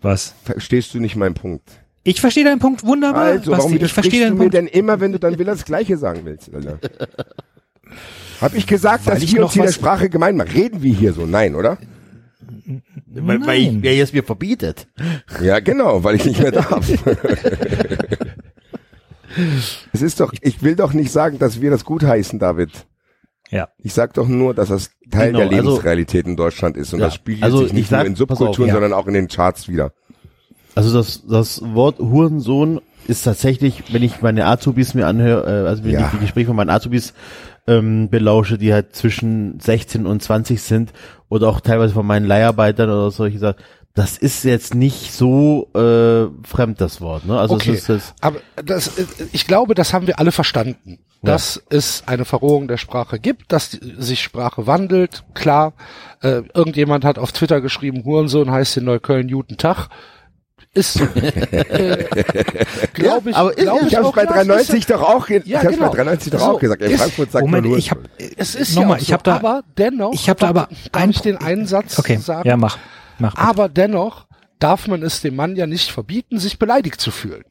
Was? 0.00 0.32
Verstehst 0.44 0.94
du 0.94 1.00
nicht 1.00 1.14
meinen 1.16 1.34
Punkt? 1.34 1.68
Ich 2.08 2.20
verstehe 2.20 2.44
deinen 2.44 2.58
Punkt 2.58 2.84
wunderbar. 2.84 3.22
Also, 3.24 3.50
warum 3.50 3.56
Basti, 3.56 3.68
ich 3.68 3.74
widersprichst 3.80 3.94
verstehe 4.10 4.20
du 4.20 4.26
deinen 4.26 4.34
mir 4.34 4.44
Punkt. 4.44 4.54
denn 4.54 4.66
immer, 4.66 5.00
wenn 5.00 5.12
du 5.12 5.18
dann 5.18 5.38
wieder 5.38 5.52
das 5.52 5.64
Gleiche 5.64 5.96
sagen 5.98 6.20
willst, 6.24 6.52
Alter? 6.54 6.78
Hab 8.40 8.54
ich 8.54 8.66
gesagt, 8.66 9.06
Weil 9.06 9.14
dass 9.14 9.22
ich 9.22 9.32
wir 9.34 9.40
noch 9.40 9.46
uns 9.48 9.54
hier 9.54 9.64
der 9.64 9.72
Sprache 9.72 10.08
gemein 10.08 10.36
machen? 10.36 10.50
Reden 10.52 10.82
wir 10.82 10.92
hier 10.94 11.12
so? 11.12 11.26
Nein, 11.26 11.54
oder? 11.54 11.76
Weil, 13.06 13.46
weil 13.46 13.60
ich, 13.60 13.82
wer 13.82 14.02
es 14.02 14.12
mir 14.12 14.22
verbietet. 14.22 14.86
Ja, 15.42 15.58
genau, 15.60 16.04
weil 16.04 16.14
ich 16.16 16.24
nicht 16.24 16.40
mehr 16.40 16.52
darf. 16.52 16.88
es 19.92 20.02
ist 20.02 20.20
doch, 20.20 20.32
ich 20.40 20.62
will 20.62 20.76
doch 20.76 20.92
nicht 20.92 21.10
sagen, 21.10 21.38
dass 21.38 21.60
wir 21.60 21.70
das 21.70 21.84
gutheißen, 21.84 22.38
David. 22.38 22.70
Ja. 23.50 23.68
Ich 23.78 23.94
sag 23.94 24.12
doch 24.14 24.28
nur, 24.28 24.54
dass 24.54 24.68
das 24.68 24.90
Teil 25.10 25.28
Genau, 25.32 25.38
der 25.48 25.48
also- 25.58 25.70
Lebensrealität 25.70 26.26
in 26.26 26.36
Deutschland 26.36 26.76
ist 26.76 26.92
und 26.92 27.00
Ja, 27.00 27.06
das 27.06 27.14
spiegelt 27.14 27.42
also 27.44 27.58
sich 27.58 27.68
ich 27.68 27.72
nicht 27.72 27.88
sag- 27.90 28.00
nur 28.00 28.06
in 28.06 28.12
pass 28.14 28.20
auf, 28.22 28.28
Subkulturen, 28.28 28.68
ja. 28.68 28.74
sondern 28.74 28.92
auch 28.92 29.06
in 29.06 29.14
den 29.14 29.28
Charts 29.28 29.68
wieder. 29.68 29.92
Also 30.78 30.96
das, 30.96 31.26
das 31.26 31.60
Wort 31.74 31.98
Hurensohn 31.98 32.80
ist 33.08 33.24
tatsächlich, 33.24 33.92
wenn 33.92 34.04
ich 34.04 34.22
meine 34.22 34.46
Azubis 34.46 34.94
mir 34.94 35.08
anhöre, 35.08 35.64
äh, 35.64 35.68
also 35.68 35.82
wenn 35.82 35.90
Ja. 35.90 36.04
ich 36.06 36.10
die 36.12 36.18
Gespräche 36.20 36.46
von 36.46 36.54
meinen 36.54 36.70
Azubis 36.70 37.14
ähm, 37.66 38.08
belausche, 38.10 38.58
die 38.58 38.72
halt 38.72 38.94
zwischen 38.94 39.58
16 39.58 40.06
und 40.06 40.22
20 40.22 40.62
sind 40.62 40.92
oder 41.28 41.48
auch 41.48 41.60
teilweise 41.60 41.94
von 41.94 42.06
meinen 42.06 42.26
Leiharbeitern 42.26 42.88
oder 42.90 43.10
solche 43.10 43.38
Sachen, 43.40 43.56
das 43.94 44.18
ist 44.18 44.44
jetzt 44.44 44.76
nicht 44.76 45.12
so 45.12 45.68
äh, 45.74 46.28
fremd, 46.46 46.80
das 46.80 47.00
Wort. 47.00 47.26
Ne? 47.26 47.36
Also 47.36 47.56
Okay, 47.56 47.72
es 47.72 47.78
ist 47.80 47.88
das, 47.88 48.14
aber 48.20 48.38
das, 48.64 48.98
äh, 48.98 49.06
ich 49.32 49.48
glaube, 49.48 49.74
das 49.74 49.92
haben 49.92 50.06
wir 50.06 50.20
alle 50.20 50.30
verstanden, 50.30 51.00
dass 51.24 51.60
es 51.70 52.04
eine 52.06 52.24
Verrohung 52.24 52.68
der 52.68 52.76
Sprache 52.76 53.18
gibt, 53.18 53.50
dass 53.50 53.70
die, 53.70 53.96
sich 53.98 54.22
Sprache 54.22 54.68
wandelt. 54.68 55.24
Klar, 55.34 55.72
äh, 56.22 56.42
irgendjemand 56.54 57.04
hat 57.04 57.18
auf 57.18 57.32
Twitter 57.32 57.60
geschrieben, 57.60 58.04
Hurensohn 58.04 58.52
heißt 58.52 58.76
in 58.76 58.84
Neukölln 58.84 59.28
Guten 59.28 59.56
Tag. 59.56 59.88
Ist, 60.74 60.92
so. 60.94 61.04
äh, 61.14 62.04
glaube 62.92 63.30
ich, 63.30 63.36
aber 63.36 63.50
ist- 63.56 63.64
glaub 63.64 63.80
ja, 63.82 63.86
Ich 63.86 63.96
habe 63.96 64.06
es 64.08 64.12
bei 64.12 64.24
ja, 64.24 64.30
es 64.30 64.38
ist 64.40 64.48
93 64.48 64.86
doch 64.86 65.02
auch, 65.02 65.28
Ja, 65.28 65.36
ich 65.44 65.54
hab's 65.56 65.68
genau. 65.68 65.88
bei 65.90 65.96
93 65.96 66.32
doch 66.32 66.38
So, 66.40 66.44
auch 66.46 66.60
gesagt. 66.60 66.82
Ist- 66.82 67.00
Frankfurt 67.00 67.32
sagt 67.32 67.44
Moment, 67.46 67.66
nur. 67.66 67.78
ich 67.78 67.90
habe 67.90 68.02
Es 68.36 68.54
ist 68.54 68.74
Nochmal, 68.76 68.96
ja 68.98 69.02
ich 69.02 69.08
so, 69.08 69.14
hab 69.14 69.24
da- 69.24 69.36
aber 69.36 69.62
dennoch, 69.76 70.12
ich 70.12 70.28
hab 70.28 70.38
da 70.38 70.48
aber 70.48 70.68
ein- 70.92 71.10
ich 71.10 71.20
den 71.20 71.36
einen 71.38 71.66
Satz 71.66 71.98
Okay, 71.98 72.16
sagen? 72.18 72.48
ja, 72.48 72.56
mach. 72.56 72.78
mach 73.18 73.34
bitte. 73.34 73.46
Aber 73.48 73.68
dennoch 73.68 74.26
darf 74.58 74.86
man 74.88 75.02
es 75.02 75.20
dem 75.20 75.36
Mann 75.36 75.56
ja 75.56 75.66
nicht 75.66 75.90
verbieten, 75.90 76.38
sich 76.38 76.58
beleidigt 76.58 77.00
zu 77.00 77.10
fühlen. 77.10 77.44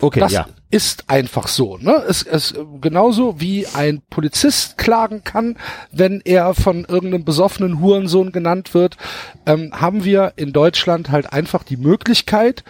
Okay, 0.00 0.20
Das 0.20 0.32
ja. 0.32 0.46
ist 0.70 1.08
einfach 1.08 1.48
so. 1.48 1.76
Ne? 1.78 2.02
Es, 2.08 2.22
es 2.22 2.54
genauso 2.80 3.40
wie 3.40 3.66
ein 3.66 4.02
Polizist 4.10 4.78
klagen 4.78 5.24
kann, 5.24 5.56
wenn 5.92 6.20
er 6.24 6.54
von 6.54 6.84
irgendeinem 6.84 7.24
besoffenen 7.24 7.80
Hurensohn 7.80 8.32
genannt 8.32 8.74
wird, 8.74 8.96
ähm, 9.46 9.70
haben 9.72 10.04
wir 10.04 10.34
in 10.36 10.52
Deutschland 10.52 11.10
halt 11.10 11.32
einfach 11.32 11.62
die 11.62 11.76
Möglichkeit, 11.76 12.64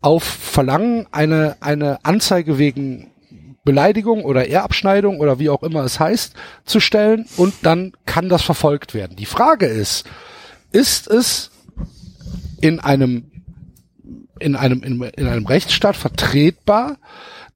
auf 0.00 0.22
Verlangen 0.22 1.06
eine 1.10 1.56
eine 1.60 2.04
Anzeige 2.04 2.58
wegen 2.58 3.10
Beleidigung 3.64 4.24
oder 4.24 4.46
Ehrabschneidung 4.46 5.20
oder 5.20 5.38
wie 5.38 5.50
auch 5.50 5.62
immer 5.62 5.84
es 5.84 6.00
heißt, 6.00 6.34
zu 6.64 6.80
stellen 6.80 7.26
und 7.36 7.52
dann 7.62 7.92
kann 8.06 8.28
das 8.28 8.42
verfolgt 8.42 8.94
werden. 8.94 9.16
Die 9.16 9.26
Frage 9.26 9.66
ist, 9.66 10.06
ist 10.72 11.06
es 11.08 11.50
in 12.60 12.80
einem 12.80 13.27
in 14.40 14.56
einem, 14.56 14.82
in, 14.82 15.02
in 15.02 15.26
einem 15.26 15.46
Rechtsstaat 15.46 15.96
vertretbar, 15.96 16.96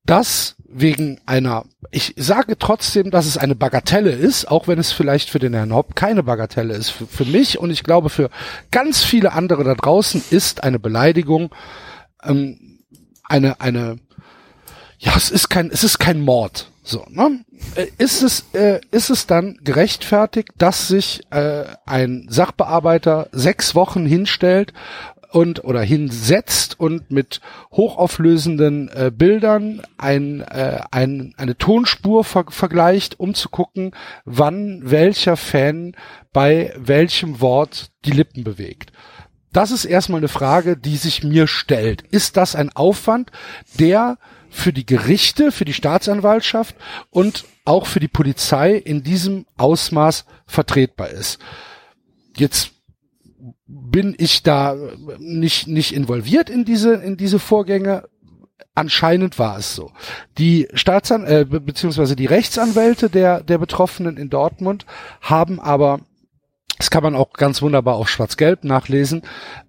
dass 0.05 0.57
wegen 0.75 1.21
einer, 1.27 1.65
ich 1.91 2.15
sage 2.17 2.57
trotzdem, 2.59 3.11
dass 3.11 3.27
es 3.27 3.37
eine 3.37 3.55
Bagatelle 3.55 4.11
ist, 4.11 4.51
auch 4.51 4.69
wenn 4.69 4.79
es 4.79 4.91
vielleicht 4.91 5.29
für 5.29 5.39
den 5.39 5.53
Herrn 5.53 5.75
Hopp 5.75 5.95
keine 5.95 6.23
Bagatelle 6.23 6.75
ist. 6.75 6.91
Für, 6.91 7.07
für 7.07 7.25
mich 7.27 7.59
und 7.59 7.71
ich 7.71 7.85
glaube 7.85 8.09
für 8.09 8.31
ganz 8.71 9.05
viele 9.05 9.33
andere 9.33 9.65
da 9.65 9.75
draußen 9.75 10.25
ist 10.31 10.65
eine 10.65 10.79
Beleidigung 10.79 11.55
ähm, 12.23 12.73
eine, 13.25 13.61
eine, 13.61 13.97
ja, 14.99 15.13
es 15.17 15.31
ist 15.31 15.49
kein, 15.49 15.71
es 15.71 15.85
ist 15.85 15.99
kein 15.99 16.21
Mord. 16.21 16.71
So, 16.85 17.07
ne? 17.09 17.45
Äh, 17.77 17.87
Ist 17.99 18.23
es, 18.23 18.45
äh, 18.55 18.81
ist 18.91 19.09
es 19.09 19.27
dann 19.27 19.57
gerechtfertigt, 19.63 20.51
dass 20.59 20.89
sich 20.89 21.23
äh, 21.31 21.65
ein 21.87 22.27
Sachbearbeiter 22.29 23.29
sechs 23.31 23.75
Wochen 23.75 24.05
hinstellt 24.05 24.73
und 25.33 25.65
oder 25.65 25.83
hinsetzt 25.83 26.79
und 26.79 27.11
mit 27.11 27.41
hochauflösenden 27.73 28.89
äh, 28.89 29.11
Bildern 29.15 29.83
ein, 29.99 30.41
äh, 30.43 30.81
ein, 30.91 31.35
eine 31.37 31.57
Tonspur 31.57 32.25
ver 32.25 32.45
vergleicht, 32.49 33.19
um 33.19 33.35
zu 33.35 33.49
gucken, 33.49 33.93
wann 34.25 34.81
welcher 34.83 35.37
Fan 35.37 35.95
bei 36.33 36.73
welchem 36.77 37.41
Wort 37.41 37.91
die 38.05 38.11
Lippen 38.11 38.45
bewegt. 38.45 38.93
Das 39.53 39.71
ist 39.71 39.85
erstmal 39.85 40.21
eine 40.21 40.29
Frage, 40.29 40.77
die 40.77 40.97
sich 40.97 41.23
mir 41.23 41.47
stellt. 41.47 42.03
Ist 42.11 42.37
das 42.37 42.55
ein 42.57 42.71
Aufwand, 42.71 43.31
der 43.79 44.19
für 44.49 44.73
die 44.73 44.87
Gerichte, 44.87 45.53
für 45.53 45.65
die 45.65 45.75
Staatsanwaltschaft 45.75 46.75
und 47.11 47.45
auch 47.65 47.87
für 47.87 48.01
die 48.01 48.09
Polizei 48.09 48.73
in 48.75 49.03
diesem 49.03 49.47
Ausmaß 49.57 50.25
vertretbar 50.47 51.11
ist? 51.11 51.39
Jetzt 52.37 52.72
bin 53.75 54.15
ich 54.19 54.43
da 54.43 54.77
nicht, 55.19 55.67
nicht 55.67 55.95
involviert 55.95 56.51
in 56.51 56.65
diese, 56.65 56.95
in 56.95 57.17
diese 57.17 57.39
Vorgänge. 57.39 58.05
Anscheinend 58.75 59.39
war 59.39 59.59
es 59.59 59.75
so. 59.75 59.91
Die 60.39 60.69
Staatsan 60.75 61.27
äh, 61.27 61.47
be- 61.49 61.61
beziehungsweise 61.61 62.15
die 62.15 62.27
Rechtsanwälte 62.27 63.11
der, 63.11 63.43
der 63.43 63.59
Betroffenen 63.59 64.17
in 64.17 64.31
Dortmund 64.31 64.87
haben 65.21 65.59
aber 65.61 66.01
das 66.79 66.91
kann 66.91 67.03
man 67.05 67.15
auch 67.15 67.33
ganz 67.35 67.63
wunderbar 67.63 67.95
auf 67.95 68.09
Schwarz-Gelb 68.09 68.65
nachlesen, 68.65 69.23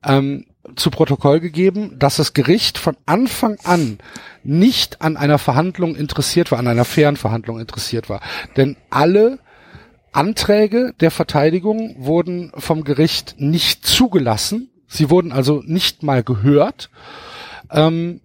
ähm, 0.03 0.45
zu 0.75 0.89
Protokoll 0.89 1.41
gegeben, 1.41 1.99
dass 1.99 2.15
das 2.15 2.33
Gericht 2.33 2.77
von 2.79 2.97
Anfang 3.05 3.57
an 3.65 3.99
nicht 4.43 5.01
an 5.01 5.15
einer 5.17 5.37
Verhandlung 5.37 5.95
interessiert 5.95 6.51
war, 6.51 6.57
an 6.59 6.67
einer 6.67 6.85
fairen 6.85 7.17
Verhandlung 7.17 7.59
interessiert 7.59 8.09
war. 8.09 8.21
Denn 8.57 8.77
alle 8.89 9.39
Anträge 10.13 10.93
der 10.99 11.11
Verteidigung 11.11 11.95
wurden 11.97 12.51
vom 12.55 12.83
Gericht 12.83 13.35
nicht 13.37 13.85
zugelassen. 13.85 14.69
Sie 14.87 15.09
wurden 15.09 15.31
also 15.31 15.61
nicht 15.65 16.03
mal 16.03 16.23
gehört. 16.23 16.89
Ähm, 17.71 18.21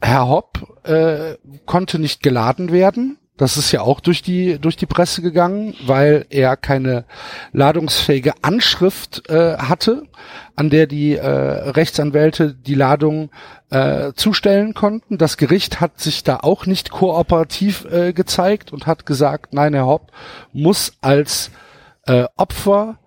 Herr 0.00 0.28
Hopp 0.28 0.84
äh, 0.84 1.36
konnte 1.66 1.98
nicht 1.98 2.22
geladen 2.22 2.72
werden. 2.72 3.18
Das 3.36 3.56
ist 3.56 3.72
ja 3.72 3.80
auch 3.80 4.00
durch 4.00 4.22
die 4.22 4.58
durch 4.58 4.76
die 4.76 4.86
Presse 4.86 5.22
gegangen, 5.22 5.74
weil 5.86 6.26
er 6.28 6.56
keine 6.56 7.04
ladungsfähige 7.52 8.34
Anschrift 8.42 9.28
äh, 9.30 9.56
hatte, 9.56 10.04
an 10.54 10.70
der 10.70 10.86
die 10.86 11.16
äh, 11.16 11.26
Rechtsanwälte 11.26 12.54
die 12.54 12.74
Ladung 12.74 13.30
äh, 13.72 14.12
zustellen 14.14 14.74
konnten. 14.74 15.16
Das 15.16 15.38
Gericht 15.38 15.80
hat 15.80 15.98
sich 15.98 16.22
da 16.22 16.40
auch 16.42 16.66
nicht 16.66 16.90
kooperativ 16.90 17.86
äh, 17.86 18.12
gezeigt 18.12 18.72
und 18.72 18.86
hat 18.86 19.06
gesagt, 19.06 19.54
nein, 19.54 19.72
Herr 19.72 19.86
Hopp 19.86 20.12
muss 20.52 20.92
als 21.00 21.50
äh, 22.06 22.24
Opfer 22.36 22.98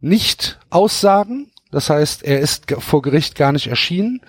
nicht 0.00 0.58
aussagen. 0.70 1.52
Das 1.70 1.88
heißt, 1.88 2.24
er 2.24 2.40
ist 2.40 2.70
vor 2.70 3.02
Gericht 3.02 3.36
gar 3.36 3.52
nicht 3.52 3.68
erschienen. 3.68 4.20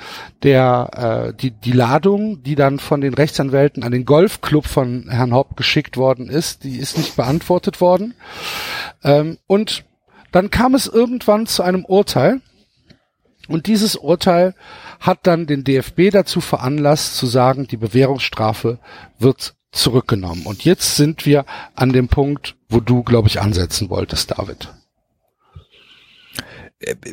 Der 0.44 1.32
äh, 1.32 1.34
die 1.34 1.52
die 1.52 1.72
Ladung, 1.74 2.44
die 2.44 2.56
dann 2.56 2.78
von 2.78 3.02
den 3.02 3.16
Rechtsanwälten 3.16 3.84
an 3.84 3.92
den 3.92 4.06
Golfclub 4.06 4.68
von 4.68 5.10
Herrn 5.10 5.34
Hopp 5.34 5.58
geschickt 5.58 5.98
worden 5.98 6.30
ist, 6.30 6.64
die 6.64 6.78
ist 6.78 6.96
nicht 6.98 7.16
beantwortet 7.16 7.82
worden. 7.82 8.14
Ähm, 9.04 9.40
und 9.48 9.84
dann 10.32 10.52
kam 10.52 10.76
es 10.76 10.88
irgendwann 10.88 11.48
zu 11.48 11.64
einem 11.64 11.86
Urteil. 11.86 12.40
Und 13.48 13.68
dieses 13.68 13.96
Urteil 13.96 14.56
hat 15.00 15.20
dann 15.24 15.46
den 15.46 15.64
DFB 15.64 16.12
dazu 16.12 16.40
veranlasst 16.42 17.18
zu 17.18 17.26
sagen, 17.26 17.68
die 17.68 17.78
Bewährungsstrafe 17.78 18.80
wird 19.20 19.56
zurückgenommen. 19.72 20.46
Und 20.46 20.64
jetzt 20.64 20.96
sind 20.96 21.26
wir 21.26 21.46
an 21.76 21.92
dem 21.92 22.08
Punkt, 22.08 22.56
wo 22.70 22.80
du, 22.80 23.04
glaube 23.04 23.28
ich, 23.28 23.42
ansetzen 23.42 23.90
wolltest, 23.90 24.32
David. 24.32 24.70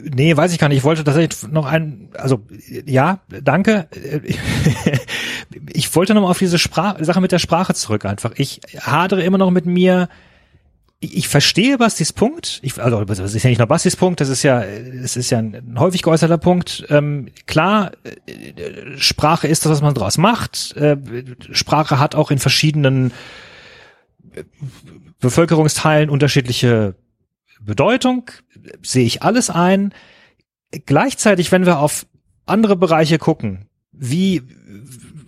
Nee, 0.03 0.37
weiß 0.37 0.53
ich 0.53 0.59
gar 0.59 0.69
nicht. 0.69 0.79
Ich 0.79 0.85
wollte 0.85 1.05
tatsächlich 1.05 1.51
noch 1.51 1.67
ein, 1.67 2.09
also 2.15 2.45
ja, 2.87 3.21
danke. 3.29 3.89
Ich 5.73 5.93
wollte 5.97 6.15
noch 6.15 6.23
mal 6.23 6.31
auf 6.31 6.39
diese 6.39 6.61
Sprach, 6.61 6.97
Sache 7.01 7.21
mit 7.21 7.33
der 7.33 7.41
Sprache 7.41 7.75
zurück 7.75 8.05
einfach. 8.05 8.33
Ich 8.37 8.61
hadere 8.79 9.25
immer 9.25 9.39
noch 9.39 9.51
mit 9.51 9.67
mir. 9.67 10.09
Ich, 11.03 11.29
verstehe 11.29 11.79
Bastis 11.79 12.13
Punkt. 12.13 12.61
Ich, 12.63 12.81
also 12.81 13.03
das 13.05 13.35
ist 13.35 13.43
ja 13.43 13.49
nicht 13.49 13.59
nur 13.59 13.67
Bastis 13.67 13.97
Punkt, 13.97 14.21
das 14.21 14.29
ist 14.29 14.43
ja, 14.43 14.63
es 14.63 15.17
ist 15.17 15.31
ja 15.31 15.39
ein 15.39 15.79
häufig 15.79 16.03
geäußerter 16.03 16.37
Punkt. 16.37 16.85
Ähm, 16.91 17.29
klar, 17.47 17.93
äh, 18.27 18.99
Sprache 18.99 19.49
ist 19.49 19.65
das, 19.65 19.73
was 19.73 19.81
man 19.81 19.95
draus 19.95 20.19
macht. 20.19 20.77
Äh, 20.77 20.99
Sprache 21.53 21.99
hat 21.99 22.15
auch 22.15 22.31
in 22.31 22.39
verschiedenen 22.39 23.13
äh, 24.35 24.45
Bevölkerungsteilen 25.21 26.11
unterschiedliche 26.11 26.95
Bedeutung, 27.61 28.31
sehe 28.83 29.05
ich 29.05 29.23
alles 29.23 29.49
ein. 29.49 29.95
gleichzeitig, 30.87 31.51
wenn 31.51 31.65
wir 31.65 31.79
auf 31.79 32.07
andere 32.45 32.77
Bereiche 32.77 33.19
gucken, 33.19 33.69
wie, 33.93 34.43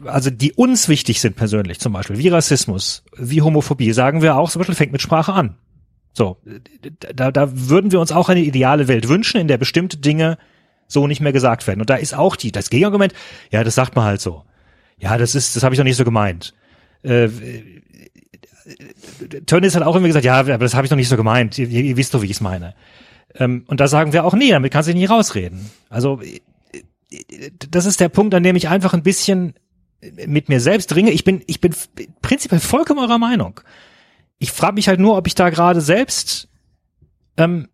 also 0.05 0.31
die 0.31 0.53
uns 0.53 0.89
wichtig 0.89 1.21
sind 1.21 1.37
persönlich 1.37 1.81
zum 1.81 1.93
Beispiel, 1.93 2.19
wie 2.19 2.29
Rassismus, 2.29 3.05
wie 3.17 3.43
Homophobie, 3.43 3.93
sagen 3.93 4.23
wir 4.23 4.37
auch, 4.37 4.51
zum 4.51 4.61
Beispiel 4.61 4.75
fängt 4.75 4.93
mit 4.93 5.03
Sprache 5.03 5.33
an. 5.33 5.57
So, 6.13 6.37
da, 7.15 7.31
da 7.31 7.49
würden 7.53 7.91
wir 7.91 8.01
uns 8.01 8.13
auch 8.13 8.29
eine 8.29 8.41
ideale 8.41 8.87
Welt 8.87 9.09
wünschen, 9.09 9.41
in 9.41 9.49
der 9.49 9.57
bestimmte 9.57 9.97
Dinge 9.97 10.37
so 10.87 11.07
nicht 11.07 11.21
mehr 11.21 11.33
gesagt 11.33 11.67
werden. 11.67 11.81
Und 11.81 11.89
da 11.89 11.95
ist 11.95 12.15
auch 12.15 12.37
die, 12.37 12.53
das 12.53 12.69
Gegenargument, 12.69 13.15
ja, 13.51 13.65
das 13.65 13.75
sagt 13.75 13.97
man 13.97 14.05
halt 14.05 14.21
so. 14.21 14.45
Ja, 14.99 15.17
das 15.17 15.35
ist, 15.35 15.57
das 15.57 15.63
habe 15.63 15.75
ich 15.75 15.79
doch 15.79 15.85
nicht 15.85 15.97
so 15.97 16.05
gemeint. 16.05 16.55
Äh, 17.03 17.29
Tönnies 19.47 19.75
hat 19.75 19.83
auch 19.83 19.97
immer 19.97 20.07
gesagt, 20.07 20.25
ja, 20.25 20.39
aber 20.39 20.59
das 20.59 20.75
habe 20.75 20.87
ich 20.87 20.91
doch 20.91 20.97
nicht 20.97 21.09
so 21.09 21.17
gemeint. 21.17 21.59
Ihr, 21.59 21.69
ihr 21.69 21.97
wisst 21.97 22.15
doch, 22.15 22.23
wie 22.23 22.27
ich 22.27 22.33
es 22.33 22.41
meine. 22.41 22.75
Ähm, 23.35 23.65
und 23.67 23.81
da 23.81 23.89
sagen 23.89 24.13
wir 24.13 24.25
auch, 24.25 24.35
nee, 24.35 24.51
damit 24.51 24.73
kannst 24.73 24.89
du 24.89 24.95
nicht 24.95 25.11
rausreden. 25.11 25.71
Also 25.89 26.21
das 27.71 27.87
ist 27.87 28.01
der 28.01 28.09
Punkt, 28.09 28.35
an 28.35 28.43
dem 28.43 28.57
ich 28.57 28.69
einfach 28.69 28.95
ein 28.95 29.03
bisschen 29.03 29.55
mit 30.27 30.49
mir 30.49 30.61
selbst 30.61 30.95
ringe. 30.95 31.11
Ich 31.11 31.25
bin, 31.25 31.43
ich 31.47 31.61
bin 31.61 31.75
prinzipiell 32.21 32.61
vollkommen 32.61 33.01
eurer 33.01 33.19
Meinung. 33.19 33.61
Ich 34.39 34.51
frage 34.51 34.75
mich 34.75 34.89
halt 34.89 35.01
nur, 35.01 35.17
ob 35.17 35.27
ich 35.27 35.35
da 35.35 35.51
gerade 35.51 35.81
selbst, 35.81 36.49
ähm, 37.37 37.69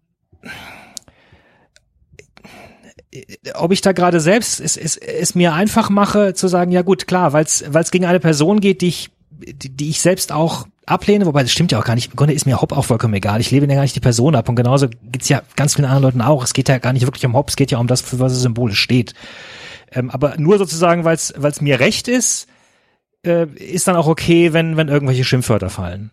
ob 3.55 3.73
ich 3.73 3.81
da 3.81 3.93
gerade 3.93 4.21
selbst 4.21 4.61
es, 4.61 4.77
es, 4.77 4.97
es 4.97 5.35
mir 5.35 5.55
einfach 5.55 5.89
mache 5.89 6.35
zu 6.35 6.47
sagen, 6.49 6.71
ja 6.71 6.83
gut, 6.83 7.07
klar, 7.07 7.33
weil 7.33 7.45
es 7.45 7.91
gegen 7.91 8.05
eine 8.05 8.21
Person 8.21 8.61
geht, 8.61 8.83
die 8.83 8.89
ich, 8.89 9.11
die, 9.31 9.71
die 9.71 9.89
ich 9.89 10.01
selbst 10.01 10.31
auch 10.31 10.67
ablehne, 10.85 11.25
wobei 11.25 11.43
das 11.43 11.53
stimmt 11.53 11.73
ja 11.73 11.79
auch 11.79 11.85
gar 11.85 11.95
nicht. 11.95 12.11
Im 12.11 12.17
Grunde 12.17 12.35
ist 12.35 12.45
mir 12.45 12.61
Hop 12.61 12.73
auch 12.73 12.85
vollkommen 12.85 13.15
egal. 13.15 13.41
Ich 13.41 13.51
lebe 13.51 13.67
ja 13.67 13.75
gar 13.75 13.83
nicht 13.83 13.97
die 13.97 14.01
Person 14.01 14.35
ab 14.35 14.49
und 14.49 14.57
genauso 14.57 14.89
geht's 14.89 15.29
ja 15.31 15.43
ganz 15.57 15.75
vielen 15.75 15.87
anderen 15.87 16.03
Leuten 16.03 16.21
auch. 16.21 16.45
Es 16.45 16.53
geht 16.53 16.69
ja 16.69 16.79
gar 16.79 16.93
nicht 16.93 17.07
wirklich 17.07 17.25
um 17.25 17.35
Hop, 17.35 17.49
es 17.49 17.57
geht 17.57 17.71
ja 17.71 17.79
um 17.79 17.87
das, 17.87 18.03
für 18.03 18.19
was 18.21 18.33
es 18.33 18.43
symbolisch 18.43 18.81
steht. 18.81 19.15
Ähm, 19.93 20.11
aber 20.11 20.37
nur 20.39 20.59
sozusagen, 20.59 21.05
weil 21.05 21.17
es 21.17 21.61
mir 21.61 21.81
recht 21.81 22.09
ist, 22.09 22.49
äh, 23.25 23.47
ist 23.55 23.89
dann 23.89 23.97
auch 23.97 24.07
okay, 24.07 24.53
wenn, 24.53 24.77
wenn 24.77 24.89
irgendwelche 24.89 25.25
Schimpfwörter 25.25 25.71
fallen. 25.71 26.11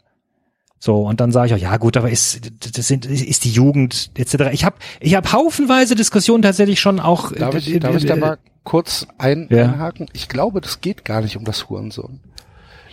So, 0.79 1.01
und 1.01 1.19
dann 1.19 1.31
sage 1.31 1.47
ich 1.47 1.53
auch, 1.53 1.71
ja 1.71 1.77
gut, 1.77 1.97
aber 1.97 2.11
ist, 2.11 2.51
das 2.77 2.87
sind, 2.87 3.05
ist 3.05 3.43
die 3.43 3.51
Jugend 3.51 4.11
etc. 4.15 4.51
Ich 4.51 4.65
habe 4.65 4.75
ich 4.99 5.15
hab 5.15 5.31
haufenweise 5.31 5.95
Diskussionen 5.95 6.43
tatsächlich 6.43 6.79
schon 6.79 6.99
auch. 6.99 7.31
Darf 7.31 7.55
ich, 7.55 7.79
darf 7.79 7.95
ich 7.95 8.05
da 8.05 8.15
mal 8.15 8.37
kurz 8.63 9.07
ein, 9.17 9.47
ja. 9.49 9.63
einhaken? 9.63 10.07
Ich 10.13 10.29
glaube, 10.29 10.61
das 10.61 10.81
geht 10.81 11.05
gar 11.05 11.21
nicht 11.21 11.37
um 11.37 11.43
das 11.43 11.69
Hurensohn. 11.69 12.19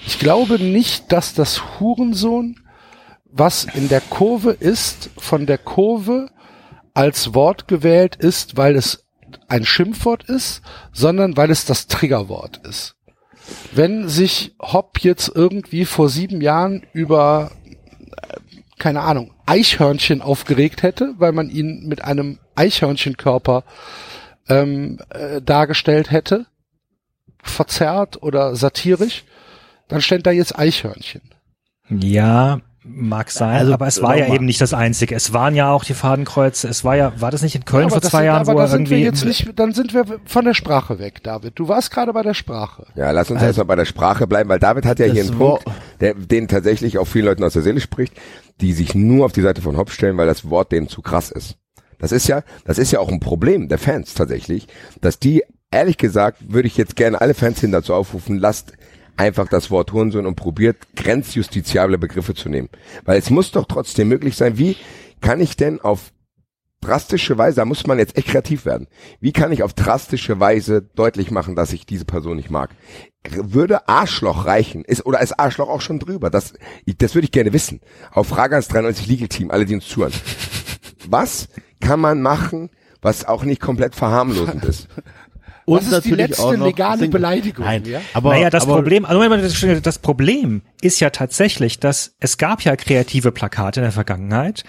Ich 0.06 0.18
glaube 0.18 0.58
nicht, 0.58 1.12
dass 1.12 1.34
das 1.34 1.80
Hurensohn, 1.80 2.60
was 3.30 3.64
in 3.74 3.88
der 3.88 4.00
Kurve 4.00 4.52
ist, 4.52 5.10
von 5.18 5.46
der 5.46 5.58
Kurve 5.58 6.30
als 6.94 7.34
Wort 7.34 7.68
gewählt 7.68 8.16
ist, 8.16 8.56
weil 8.56 8.76
es 8.76 9.04
ein 9.52 9.66
Schimpfwort 9.66 10.24
ist, 10.24 10.62
sondern 10.92 11.36
weil 11.36 11.50
es 11.50 11.66
das 11.66 11.86
Triggerwort 11.86 12.66
ist. 12.66 12.96
Wenn 13.72 14.08
sich 14.08 14.54
Hopp 14.58 15.00
jetzt 15.00 15.30
irgendwie 15.34 15.84
vor 15.84 16.08
sieben 16.08 16.40
Jahren 16.40 16.86
über, 16.94 17.50
äh, 18.16 18.36
keine 18.78 19.02
Ahnung, 19.02 19.34
Eichhörnchen 19.44 20.22
aufgeregt 20.22 20.82
hätte, 20.82 21.14
weil 21.18 21.32
man 21.32 21.50
ihn 21.50 21.86
mit 21.86 22.02
einem 22.02 22.38
Eichhörnchenkörper 22.54 23.64
ähm, 24.48 24.98
äh, 25.10 25.42
dargestellt 25.42 26.10
hätte, 26.10 26.46
verzerrt 27.42 28.22
oder 28.22 28.56
satirisch, 28.56 29.24
dann 29.88 30.00
stand 30.00 30.26
da 30.26 30.30
jetzt 30.30 30.58
Eichhörnchen. 30.58 31.22
Ja, 31.90 32.60
mag 32.84 33.30
sein, 33.30 33.60
also, 33.60 33.74
aber 33.74 33.86
es 33.86 34.02
war 34.02 34.16
ja 34.16 34.32
eben 34.34 34.44
nicht 34.44 34.60
das 34.60 34.74
einzige. 34.74 35.14
Es 35.14 35.32
waren 35.32 35.54
ja 35.54 35.70
auch 35.70 35.84
die 35.84 35.94
Fadenkreuze. 35.94 36.68
Es 36.68 36.84
war 36.84 36.96
ja, 36.96 37.12
war 37.20 37.30
das 37.30 37.42
nicht 37.42 37.54
in 37.54 37.64
Köln 37.64 37.84
ja, 37.84 37.88
vor 37.90 38.02
zwei 38.02 38.18
sind, 38.18 38.26
Jahren, 38.26 38.40
aber 38.40 38.54
wo 38.54 38.58
da 38.58 38.66
sind 38.66 38.80
irgendwie 38.80 38.96
wir 38.96 39.04
jetzt 39.04 39.24
nicht, 39.24 39.58
dann 39.58 39.72
sind 39.72 39.94
wir 39.94 40.04
von 40.24 40.44
der 40.44 40.54
Sprache 40.54 40.98
weg, 40.98 41.22
David. 41.22 41.58
Du 41.58 41.68
warst 41.68 41.90
gerade 41.90 42.12
bei 42.12 42.22
der 42.22 42.34
Sprache. 42.34 42.86
Ja, 42.96 43.10
lass 43.12 43.30
uns 43.30 43.38
also, 43.38 43.46
erstmal 43.46 43.66
bei 43.66 43.76
der 43.76 43.84
Sprache 43.84 44.26
bleiben, 44.26 44.48
weil 44.48 44.58
David 44.58 44.84
hat 44.84 44.98
ja 44.98 45.06
hier 45.06 45.22
einen 45.22 45.38
Punkt, 45.38 45.64
der, 46.00 46.14
den 46.14 46.48
tatsächlich 46.48 46.98
auch 46.98 47.06
vielen 47.06 47.26
Leuten 47.26 47.44
aus 47.44 47.52
der 47.52 47.62
Seele 47.62 47.80
spricht, 47.80 48.14
die 48.60 48.72
sich 48.72 48.94
nur 48.94 49.26
auf 49.26 49.32
die 49.32 49.42
Seite 49.42 49.62
von 49.62 49.76
Hopp 49.76 49.90
stellen, 49.90 50.16
weil 50.16 50.26
das 50.26 50.50
Wort 50.50 50.72
denen 50.72 50.88
zu 50.88 51.02
krass 51.02 51.30
ist. 51.30 51.56
Das 51.98 52.10
ist 52.10 52.26
ja, 52.26 52.42
das 52.64 52.78
ist 52.78 52.90
ja 52.90 52.98
auch 52.98 53.08
ein 53.08 53.20
Problem 53.20 53.68
der 53.68 53.78
Fans 53.78 54.14
tatsächlich, 54.14 54.66
dass 55.00 55.20
die, 55.20 55.44
ehrlich 55.70 55.98
gesagt, 55.98 56.38
würde 56.52 56.66
ich 56.66 56.76
jetzt 56.76 56.96
gerne 56.96 57.20
alle 57.20 57.34
Fans 57.34 57.60
hin 57.60 57.70
dazu 57.70 57.94
aufrufen, 57.94 58.38
lasst 58.38 58.72
einfach 59.16 59.48
das 59.48 59.70
Wort 59.70 59.92
Hurensohn 59.92 60.26
und 60.26 60.36
probiert 60.36 60.76
grenzjustiziable 60.96 61.98
Begriffe 61.98 62.34
zu 62.34 62.48
nehmen. 62.48 62.68
Weil 63.04 63.18
es 63.18 63.30
muss 63.30 63.52
doch 63.52 63.66
trotzdem 63.66 64.08
möglich 64.08 64.36
sein, 64.36 64.58
wie 64.58 64.76
kann 65.20 65.40
ich 65.40 65.56
denn 65.56 65.80
auf 65.80 66.12
drastische 66.82 67.38
Weise, 67.38 67.56
da 67.56 67.64
muss 67.64 67.86
man 67.86 67.98
jetzt 67.98 68.16
echt 68.18 68.28
kreativ 68.28 68.66
werden. 68.66 68.88
Wie 69.20 69.32
kann 69.32 69.52
ich 69.52 69.62
auf 69.62 69.72
drastische 69.72 70.40
Weise 70.40 70.82
deutlich 70.82 71.30
machen, 71.30 71.56
dass 71.56 71.72
ich 71.72 71.86
diese 71.86 72.04
Person 72.04 72.36
nicht 72.36 72.50
mag? 72.50 72.70
Würde 73.30 73.88
Arschloch 73.88 74.44
reichen? 74.44 74.84
Ist, 74.84 75.06
oder 75.06 75.20
ist 75.20 75.38
Arschloch 75.38 75.68
auch 75.68 75.80
schon 75.80 76.00
drüber? 76.00 76.28
Das, 76.28 76.54
das 76.98 77.14
würde 77.14 77.24
ich 77.24 77.30
gerne 77.30 77.52
wissen. 77.52 77.80
Auf 78.10 78.26
Frage 78.26 78.56
ans 78.56 78.68
93 78.68 79.06
Legal 79.06 79.28
Team, 79.28 79.50
alle, 79.50 79.64
die 79.64 79.74
uns 79.74 79.86
zuhören. 79.86 80.12
Was 81.08 81.48
kann 81.80 82.00
man 82.00 82.20
machen, 82.20 82.70
was 83.00 83.24
auch 83.24 83.44
nicht 83.44 83.60
komplett 83.60 83.94
verharmlosend 83.94 84.64
ist? 84.64 84.88
Und 85.64 85.76
Was 85.76 85.92
ist 85.92 86.04
die 86.04 86.10
letzte 86.10 86.56
legale 86.56 87.08
Beleidigung? 87.08 87.64
Nein, 87.64 87.84
ja? 87.84 88.00
aber 88.14 88.30
naja, 88.30 88.50
das 88.50 88.64
aber, 88.64 88.74
Problem, 88.76 89.04
also 89.04 89.80
das 89.80 89.98
Problem 89.98 90.62
ist 90.80 91.00
ja 91.00 91.10
tatsächlich, 91.10 91.78
dass 91.78 92.16
es 92.18 92.36
gab 92.36 92.62
ja 92.62 92.76
kreative 92.76 93.32
Plakate 93.32 93.80
in 93.80 93.84
der 93.84 93.92
Vergangenheit. 93.92 94.64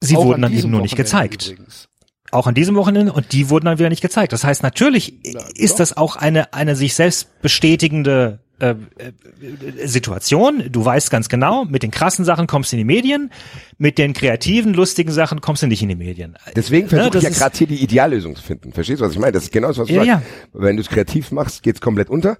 Sie 0.00 0.16
wurden 0.16 0.42
dann 0.42 0.52
eben 0.52 0.70
nur 0.70 0.80
nicht 0.80 0.96
gezeigt. 0.96 1.48
Übrigens. 1.48 1.89
Auch 2.30 2.46
an 2.46 2.54
diesem 2.54 2.76
Wochenende 2.76 3.12
und 3.12 3.32
die 3.32 3.50
wurden 3.50 3.66
dann 3.66 3.78
wieder 3.78 3.88
nicht 3.88 4.02
gezeigt. 4.02 4.32
Das 4.32 4.44
heißt, 4.44 4.62
natürlich 4.62 5.14
Na, 5.32 5.40
ist 5.54 5.80
das 5.80 5.96
auch 5.96 6.16
eine 6.16 6.52
eine 6.54 6.76
sich 6.76 6.94
selbst 6.94 7.40
bestätigende 7.42 8.38
äh, 8.60 8.70
äh, 8.70 9.86
Situation. 9.86 10.64
Du 10.70 10.84
weißt 10.84 11.10
ganz 11.10 11.30
genau, 11.30 11.64
mit 11.64 11.82
den 11.82 11.90
krassen 11.90 12.26
Sachen 12.26 12.46
kommst 12.46 12.72
du 12.72 12.76
in 12.76 12.78
die 12.78 12.84
Medien, 12.84 13.30
mit 13.78 13.96
den 13.96 14.12
kreativen, 14.12 14.74
lustigen 14.74 15.12
Sachen 15.12 15.40
kommst 15.40 15.62
du 15.62 15.66
nicht 15.66 15.82
in 15.82 15.88
die 15.88 15.96
Medien. 15.96 16.36
Deswegen 16.54 16.84
ne, 16.84 16.90
versuche 16.90 17.18
ich 17.18 17.24
ja 17.24 17.30
gerade 17.30 17.56
hier 17.56 17.66
die 17.66 17.82
Ideallösung 17.82 18.36
zu 18.36 18.42
finden. 18.42 18.72
Verstehst 18.72 19.00
du, 19.00 19.06
was 19.06 19.12
ich 19.12 19.18
meine? 19.18 19.32
Das 19.32 19.44
ist 19.44 19.52
genau 19.52 19.68
das, 19.68 19.78
was 19.78 19.88
du 19.88 19.94
ja, 19.94 20.04
sagst. 20.04 20.26
Ja. 20.26 20.60
Wenn 20.60 20.76
du 20.76 20.82
es 20.82 20.88
kreativ 20.88 21.30
machst, 21.30 21.62
geht's 21.62 21.80
komplett 21.80 22.10
unter. 22.10 22.36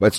Weil 0.00 0.10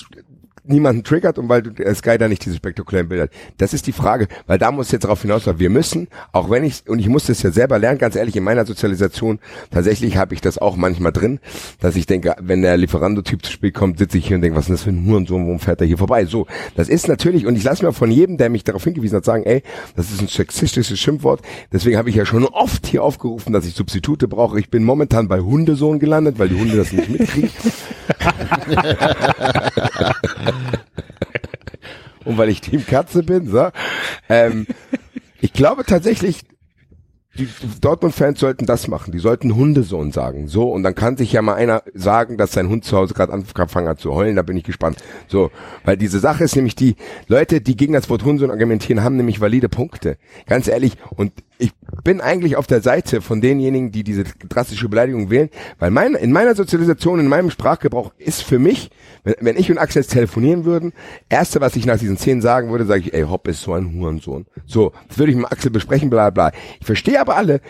niemanden 0.64 1.04
triggert 1.04 1.38
und 1.38 1.48
weil 1.48 1.62
der 1.62 1.94
Sky 1.94 2.18
da 2.18 2.28
nicht 2.28 2.44
diese 2.44 2.56
spektakulären 2.56 3.08
Bilder 3.08 3.24
hat. 3.24 3.30
Das 3.58 3.74
ist 3.74 3.86
die 3.86 3.92
Frage, 3.92 4.28
weil 4.46 4.58
da 4.58 4.72
muss 4.72 4.90
jetzt 4.90 5.04
darauf 5.04 5.22
hinaus, 5.22 5.46
weil 5.46 5.58
wir 5.58 5.70
müssen, 5.70 6.08
auch 6.32 6.50
wenn 6.50 6.64
ich, 6.64 6.88
und 6.88 6.98
ich 6.98 7.08
muss 7.08 7.26
das 7.26 7.42
ja 7.42 7.50
selber 7.50 7.78
lernen, 7.78 7.98
ganz 7.98 8.16
ehrlich, 8.16 8.36
in 8.36 8.44
meiner 8.44 8.64
Sozialisation, 8.64 9.38
tatsächlich 9.70 10.16
habe 10.16 10.34
ich 10.34 10.40
das 10.40 10.58
auch 10.58 10.76
manchmal 10.76 11.12
drin, 11.12 11.40
dass 11.80 11.96
ich 11.96 12.06
denke, 12.06 12.34
wenn 12.40 12.62
der 12.62 12.76
Lieferando-Typ 12.76 13.44
zu 13.44 13.52
spät 13.52 13.74
kommt, 13.74 13.98
sitze 13.98 14.18
ich 14.18 14.26
hier 14.26 14.36
und 14.36 14.42
denke, 14.42 14.56
was 14.56 14.64
ist 14.64 14.72
das 14.72 14.82
für 14.84 14.90
ein 14.90 15.06
Hurensohn, 15.06 15.44
warum 15.44 15.58
fährt 15.58 15.80
er 15.80 15.86
hier 15.86 15.98
vorbei? 15.98 16.24
So, 16.24 16.46
das 16.76 16.88
ist 16.88 17.08
natürlich, 17.08 17.46
und 17.46 17.56
ich 17.56 17.64
lasse 17.64 17.84
mir 17.84 17.92
von 17.92 18.10
jedem, 18.10 18.38
der 18.38 18.48
mich 18.48 18.64
darauf 18.64 18.84
hingewiesen 18.84 19.16
hat, 19.16 19.24
sagen, 19.24 19.44
ey, 19.44 19.62
das 19.96 20.10
ist 20.10 20.20
ein 20.20 20.28
sexistisches 20.28 20.98
Schimpfwort, 20.98 21.42
deswegen 21.72 21.98
habe 21.98 22.08
ich 22.08 22.16
ja 22.16 22.24
schon 22.24 22.46
oft 22.46 22.86
hier 22.86 23.02
aufgerufen, 23.02 23.52
dass 23.52 23.66
ich 23.66 23.74
Substitute 23.74 24.28
brauche. 24.28 24.58
Ich 24.58 24.70
bin 24.70 24.84
momentan 24.84 25.28
bei 25.28 25.40
Hundesohn 25.40 25.98
gelandet, 25.98 26.38
weil 26.38 26.48
die 26.48 26.58
Hunde 26.58 26.76
das 26.76 26.92
nicht 26.92 27.10
mitkriegen. 27.10 27.50
und 32.24 32.38
weil 32.38 32.48
ich 32.48 32.60
Team 32.60 32.86
Katze 32.86 33.22
bin, 33.22 33.48
so. 33.48 33.70
Ähm, 34.28 34.66
ich 35.40 35.52
glaube 35.52 35.84
tatsächlich, 35.84 36.40
die 37.36 37.48
Dortmund-Fans 37.80 38.38
sollten 38.38 38.66
das 38.66 38.88
machen. 38.88 39.12
Die 39.12 39.18
sollten 39.18 39.54
Hundesohn 39.54 40.12
sagen. 40.12 40.46
So, 40.46 40.70
und 40.70 40.82
dann 40.82 40.94
kann 40.94 41.16
sich 41.16 41.32
ja 41.32 41.42
mal 41.42 41.54
einer 41.54 41.82
sagen, 41.92 42.36
dass 42.36 42.52
sein 42.52 42.68
Hund 42.68 42.84
zu 42.84 42.96
Hause 42.96 43.14
gerade 43.14 43.32
angefangen 43.32 43.88
hat 43.88 44.00
zu 44.00 44.14
heulen. 44.14 44.36
Da 44.36 44.42
bin 44.42 44.56
ich 44.56 44.64
gespannt. 44.64 44.98
So, 45.26 45.50
weil 45.84 45.96
diese 45.96 46.20
Sache 46.20 46.44
ist 46.44 46.56
nämlich 46.56 46.76
die 46.76 46.96
Leute, 47.26 47.60
die 47.60 47.76
gegen 47.76 47.92
das 47.92 48.08
Wort 48.08 48.24
Hundesohn 48.24 48.50
argumentieren, 48.50 49.02
haben 49.02 49.16
nämlich 49.16 49.40
valide 49.40 49.68
Punkte. 49.68 50.16
Ganz 50.46 50.68
ehrlich. 50.68 50.96
Und 51.10 51.32
ich 51.58 51.72
bin 52.02 52.20
eigentlich 52.20 52.56
auf 52.56 52.66
der 52.66 52.80
Seite 52.80 53.20
von 53.20 53.40
denjenigen, 53.40 53.92
die 53.92 54.02
diese 54.02 54.24
drastische 54.48 54.88
Beleidigung 54.88 55.30
wählen, 55.30 55.50
weil 55.78 55.90
mein, 55.90 56.14
in 56.14 56.32
meiner 56.32 56.54
Sozialisation, 56.54 57.20
in 57.20 57.28
meinem 57.28 57.50
Sprachgebrauch 57.50 58.12
ist 58.18 58.42
für 58.42 58.58
mich, 58.58 58.90
wenn, 59.22 59.34
wenn 59.40 59.56
ich 59.56 59.70
und 59.70 59.78
Axel 59.78 60.02
jetzt 60.02 60.12
telefonieren 60.12 60.64
würden, 60.64 60.92
erste, 61.28 61.60
was 61.60 61.76
ich 61.76 61.86
nach 61.86 61.98
diesen 61.98 62.16
Szenen 62.16 62.42
sagen 62.42 62.70
würde, 62.70 62.86
sage 62.86 63.02
ich, 63.02 63.14
ey, 63.14 63.22
Hopp 63.22 63.46
ist 63.46 63.62
so 63.62 63.72
ein 63.72 63.94
Hurensohn. 63.94 64.46
So, 64.66 64.92
das 65.08 65.18
würde 65.18 65.30
ich 65.30 65.38
mit 65.38 65.50
Axel 65.50 65.70
besprechen, 65.70 66.10
bla 66.10 66.30
bla. 66.30 66.50
Ich 66.80 66.86
verstehe 66.86 67.20
aber 67.24 67.36
alle, 67.36 67.60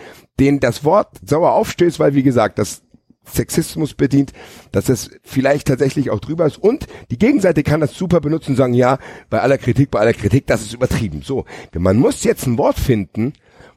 denen 0.40 0.60
das 0.60 0.84
Wort 0.84 1.08
sauer 1.24 1.52
aufstößt, 1.52 1.98
weil, 1.98 2.14
wie 2.14 2.22
gesagt, 2.22 2.58
das 2.58 2.82
Sexismus 3.26 3.94
bedient, 3.94 4.32
dass 4.72 4.88
es 4.88 5.10
vielleicht 5.22 5.68
tatsächlich 5.68 6.10
auch 6.10 6.20
drüber 6.20 6.46
ist. 6.46 6.58
Und 6.58 6.86
die 7.10 7.18
Gegenseite 7.18 7.62
kann 7.62 7.80
das 7.80 7.94
super 7.94 8.20
benutzen 8.20 8.50
und 8.50 8.56
sagen, 8.56 8.74
ja, 8.74 8.98
bei 9.30 9.40
aller 9.40 9.58
Kritik, 9.58 9.90
bei 9.90 10.00
aller 10.00 10.12
Kritik, 10.12 10.46
das 10.46 10.62
ist 10.62 10.74
übertrieben. 10.74 11.22
So, 11.22 11.44
man 11.72 11.96
muss 11.96 12.24
jetzt 12.24 12.46
ein 12.46 12.58
Wort 12.58 12.78
finden, 12.78 13.32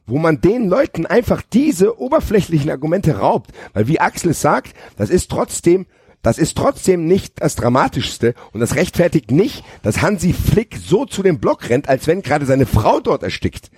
wo 0.05 0.17
man 0.17 0.41
den 0.41 0.69
Leuten 0.69 1.05
einfach 1.05 1.41
diese 1.41 1.99
oberflächlichen 1.99 2.71
Argumente 2.71 3.17
raubt. 3.17 3.51
Weil 3.73 3.87
wie 3.87 3.99
Axel 3.99 4.33
sagt, 4.33 4.73
das 4.97 5.09
ist 5.09 5.29
trotzdem, 5.29 5.85
das 6.21 6.37
ist 6.37 6.57
trotzdem 6.57 7.05
nicht 7.05 7.41
das 7.41 7.55
Dramatischste 7.55 8.33
und 8.51 8.59
das 8.59 8.75
rechtfertigt 8.75 9.31
nicht, 9.31 9.63
dass 9.83 10.01
Hansi 10.01 10.33
Flick 10.33 10.77
so 10.77 11.05
zu 11.05 11.23
dem 11.23 11.39
Block 11.39 11.69
rennt, 11.69 11.89
als 11.89 12.07
wenn 12.07 12.21
gerade 12.21 12.45
seine 12.45 12.65
Frau 12.65 12.99
dort 12.99 13.23
erstickt. 13.23 13.69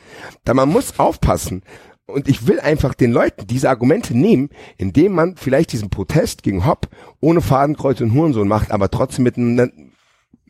Da 0.46 0.54
man 0.54 0.70
muss 0.70 1.00
aufpassen. 1.00 1.64
Und 2.10 2.28
ich 2.28 2.48
will 2.48 2.60
einfach 2.60 2.94
den 2.94 3.12
Leuten 3.12 3.48
diese 3.48 3.70
Argumente 3.70 4.18
nehmen, 4.18 4.50
indem 4.78 5.14
man 5.14 5.36
vielleicht 5.36 5.72
diesen 5.72 5.90
Protest 5.90 6.44
gegen 6.44 6.66
Hopp 6.66 6.88
ohne 7.20 7.42
Fadenkreuz 7.42 8.02
und 8.02 8.14
Hurensohn 8.14 8.48
macht, 8.48 8.72
aber 8.72 8.90
trotzdem 8.90 9.24
mit 9.24 9.38
einer, 9.38 9.70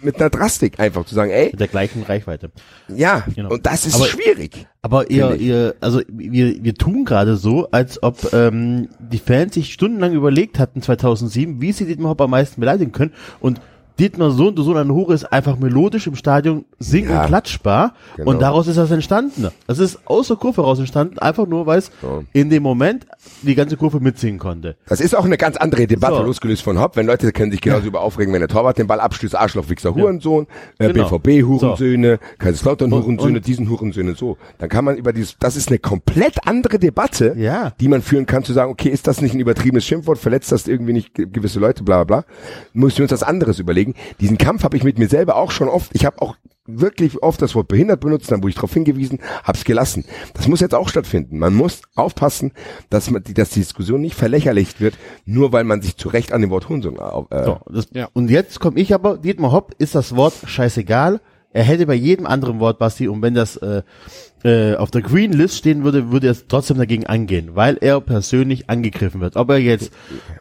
mit 0.02 0.16
einer 0.16 0.30
Drastik 0.30 0.80
einfach 0.80 1.06
zu 1.06 1.14
sagen, 1.14 1.32
ey, 1.32 1.48
Mit 1.52 1.60
der 1.60 1.68
gleichen 1.68 2.04
Reichweite. 2.04 2.52
ja, 2.88 3.24
Genau. 3.36 3.50
und 3.50 3.66
das 3.66 3.86
ist 3.86 3.96
Aber- 3.96 4.06
schwierig. 4.06 4.68
Aber 4.82 5.10
ihr, 5.12 5.36
ihr, 5.36 5.76
also 5.82 6.02
wir, 6.08 6.64
wir 6.64 6.74
tun 6.74 7.04
gerade 7.04 7.36
so, 7.36 7.70
als 7.72 8.02
ob 8.02 8.32
ähm, 8.32 8.88
die 9.00 9.18
Fans 9.18 9.54
sich 9.56 9.74
stundenlang 9.74 10.14
überlegt 10.14 10.58
hatten 10.58 10.82
2007, 10.82 11.60
wie 11.60 11.74
sie 11.74 11.84
Dietmar 11.86 12.12
Hopp 12.12 12.22
am 12.22 12.30
meisten 12.32 12.62
beleidigen 12.62 12.94
können 12.94 13.12
und 13.42 13.60
Dietmar 14.00 14.32
Sohn, 14.32 14.56
du 14.56 14.64
Sohn 14.64 14.78
an 14.78 14.92
Hure 14.92 15.14
ist 15.14 15.26
einfach 15.26 15.60
melodisch 15.60 16.08
im 16.08 16.16
Stadion 16.16 16.64
singen 16.80 17.10
Ja. 17.10 17.22
und 17.22 17.28
klatschbar 17.28 17.94
Genau. 18.16 18.32
und 18.32 18.42
daraus 18.42 18.68
ist 18.68 18.78
das 18.78 18.92
entstanden. 18.92 19.50
Das 19.68 19.78
ist 19.80 20.00
aus 20.06 20.28
der 20.30 20.38
Kurve 20.38 20.62
raus 20.62 20.80
entstanden, 20.80 21.20
einfach 21.20 21.46
nur, 21.46 21.66
weil 21.66 21.80
es 21.80 21.92
So. 22.02 22.24
in 22.32 22.50
dem 22.50 22.64
Moment 22.64 23.06
die 23.42 23.56
ganze 23.56 23.76
Kurve 23.76 24.00
mitsingen 24.00 24.40
konnte. 24.40 24.78
Das 24.88 25.02
ist 25.02 25.16
auch 25.18 25.26
eine 25.26 25.38
ganz 25.38 25.58
andere 25.58 25.86
Debatte, 25.86 26.16
So. 26.18 26.24
losgelöst 26.24 26.62
von 26.64 26.80
Hopp. 26.80 26.96
Wenn 26.96 27.08
Leute 27.08 27.32
können 27.34 27.52
sich 27.52 27.60
genauso 27.62 27.88
über 27.88 28.02
aufregen, 28.02 28.32
wenn 28.34 28.40
der 28.40 28.48
Torwart 28.48 28.78
den 28.78 28.88
Ball 28.88 29.02
abstößt, 29.02 29.36
Arschloch, 29.36 29.68
Wichser, 29.70 29.94
Hurensohn, 29.94 30.48
äh, 30.78 30.92
Genau. 30.94 31.10
BVB, 31.20 31.44
Hurensöhne, 31.44 32.20
Kaiserslautern, 32.38 32.94
Und- 32.94 33.04
Hurensöhne, 33.04 33.38
und- 33.40 33.48
diesen 33.48 33.70
Hurensöhne, 33.70 34.16
so. 34.16 34.38
Dann 34.60 34.70
kann 34.70 34.86
man 34.86 34.96
über 34.96 35.12
dieses, 35.12 35.36
das 35.40 35.58
ist 35.58 35.68
eine 35.70 35.80
komplett 35.80 36.48
andere 36.48 36.80
Debatte, 36.80 37.36
Ja. 37.38 37.74
die 37.80 37.90
man 37.90 38.02
führen 38.02 38.26
kann, 38.26 38.44
zu 38.46 38.54
sagen, 38.54 38.72
okay, 38.72 38.90
ist 38.90 39.08
das 39.08 39.22
nicht 39.22 39.34
ein 39.34 39.40
übertriebenes 39.42 39.84
Schimpfwort, 39.86 40.18
verletzt 40.20 40.52
das 40.54 40.68
irgendwie 40.70 40.94
nicht 40.94 41.14
ge- 41.14 41.28
gewisse 41.30 41.60
Leute, 41.60 41.84
bla, 41.84 42.04
bla, 42.06 42.22
bla. 42.22 42.26
Müssen 42.74 43.00
wir 43.00 43.04
uns 43.04 43.10
das 43.10 43.24
anderes 43.24 43.60
überlegen. 43.60 43.89
Diesen 44.20 44.38
Kampf 44.38 44.64
habe 44.64 44.78
ich 44.78 44.84
mit 44.84 44.98
mir 44.98 45.08
selber 45.08 45.36
auch 45.36 45.52
schon 45.52 45.68
oft, 45.70 45.92
ich 45.94 46.06
habe 46.06 46.22
auch 46.22 46.36
wirklich 46.72 47.24
oft 47.24 47.42
das 47.42 47.56
Wort 47.56 47.68
behindert 47.68 48.00
benutzt, 48.00 48.32
dann 48.32 48.44
wurde 48.44 48.50
ich 48.50 48.56
darauf 48.56 48.74
hingewiesen, 48.74 49.20
hab's 49.44 49.64
gelassen. 49.64 50.06
Das 50.36 50.48
muss 50.48 50.60
jetzt 50.60 50.76
auch 50.76 50.88
stattfinden. 50.88 51.40
Man 51.40 51.56
muss 51.56 51.82
aufpassen, 51.96 52.52
dass 52.92 53.10
man, 53.10 53.24
die- 53.24 53.34
dass 53.34 53.50
die 53.50 53.60
Diskussion 53.62 54.02
nicht 54.02 54.14
verlächerlicht 54.16 54.80
wird, 54.80 54.94
nur 55.26 55.52
weil 55.52 55.64
man 55.64 55.82
sich 55.82 55.98
zu 55.98 56.10
Recht 56.10 56.32
an 56.32 56.42
dem 56.42 56.52
Wort 56.52 56.70
Hunsung 56.70 56.98
äh, 56.98 57.44
So, 57.46 57.60
das, 57.72 57.88
Ja. 57.94 58.08
Und 58.14 58.30
jetzt 58.30 58.60
komme 58.60 58.80
ich 58.80 58.94
aber, 58.94 59.18
Dietmar 59.18 59.52
Hopp 59.52 59.74
ist 59.80 59.96
das 59.96 60.16
Wort 60.16 60.34
scheißegal. 60.46 61.22
Er 61.52 61.64
hätte 61.64 61.88
bei 61.88 61.96
jedem 61.96 62.28
anderen 62.28 62.60
Wort, 62.60 62.78
Basti, 62.78 63.08
und 63.08 63.24
wenn 63.24 63.34
das 63.34 63.58
äh, 63.58 63.82
äh, 64.44 64.76
auf 64.76 64.92
der 64.92 65.02
Green 65.02 65.32
List 65.34 65.58
stehen 65.58 65.84
würde, 65.84 66.12
würde 66.12 66.28
er 66.28 66.32
es 66.34 66.46
trotzdem 66.48 66.78
dagegen 66.78 67.08
angehen, 67.08 67.56
weil 67.56 67.78
er 67.82 68.00
persönlich 68.02 68.70
angegriffen 68.70 69.20
wird. 69.22 69.36
Ob 69.36 69.50
er 69.50 69.58
jetzt 69.58 69.92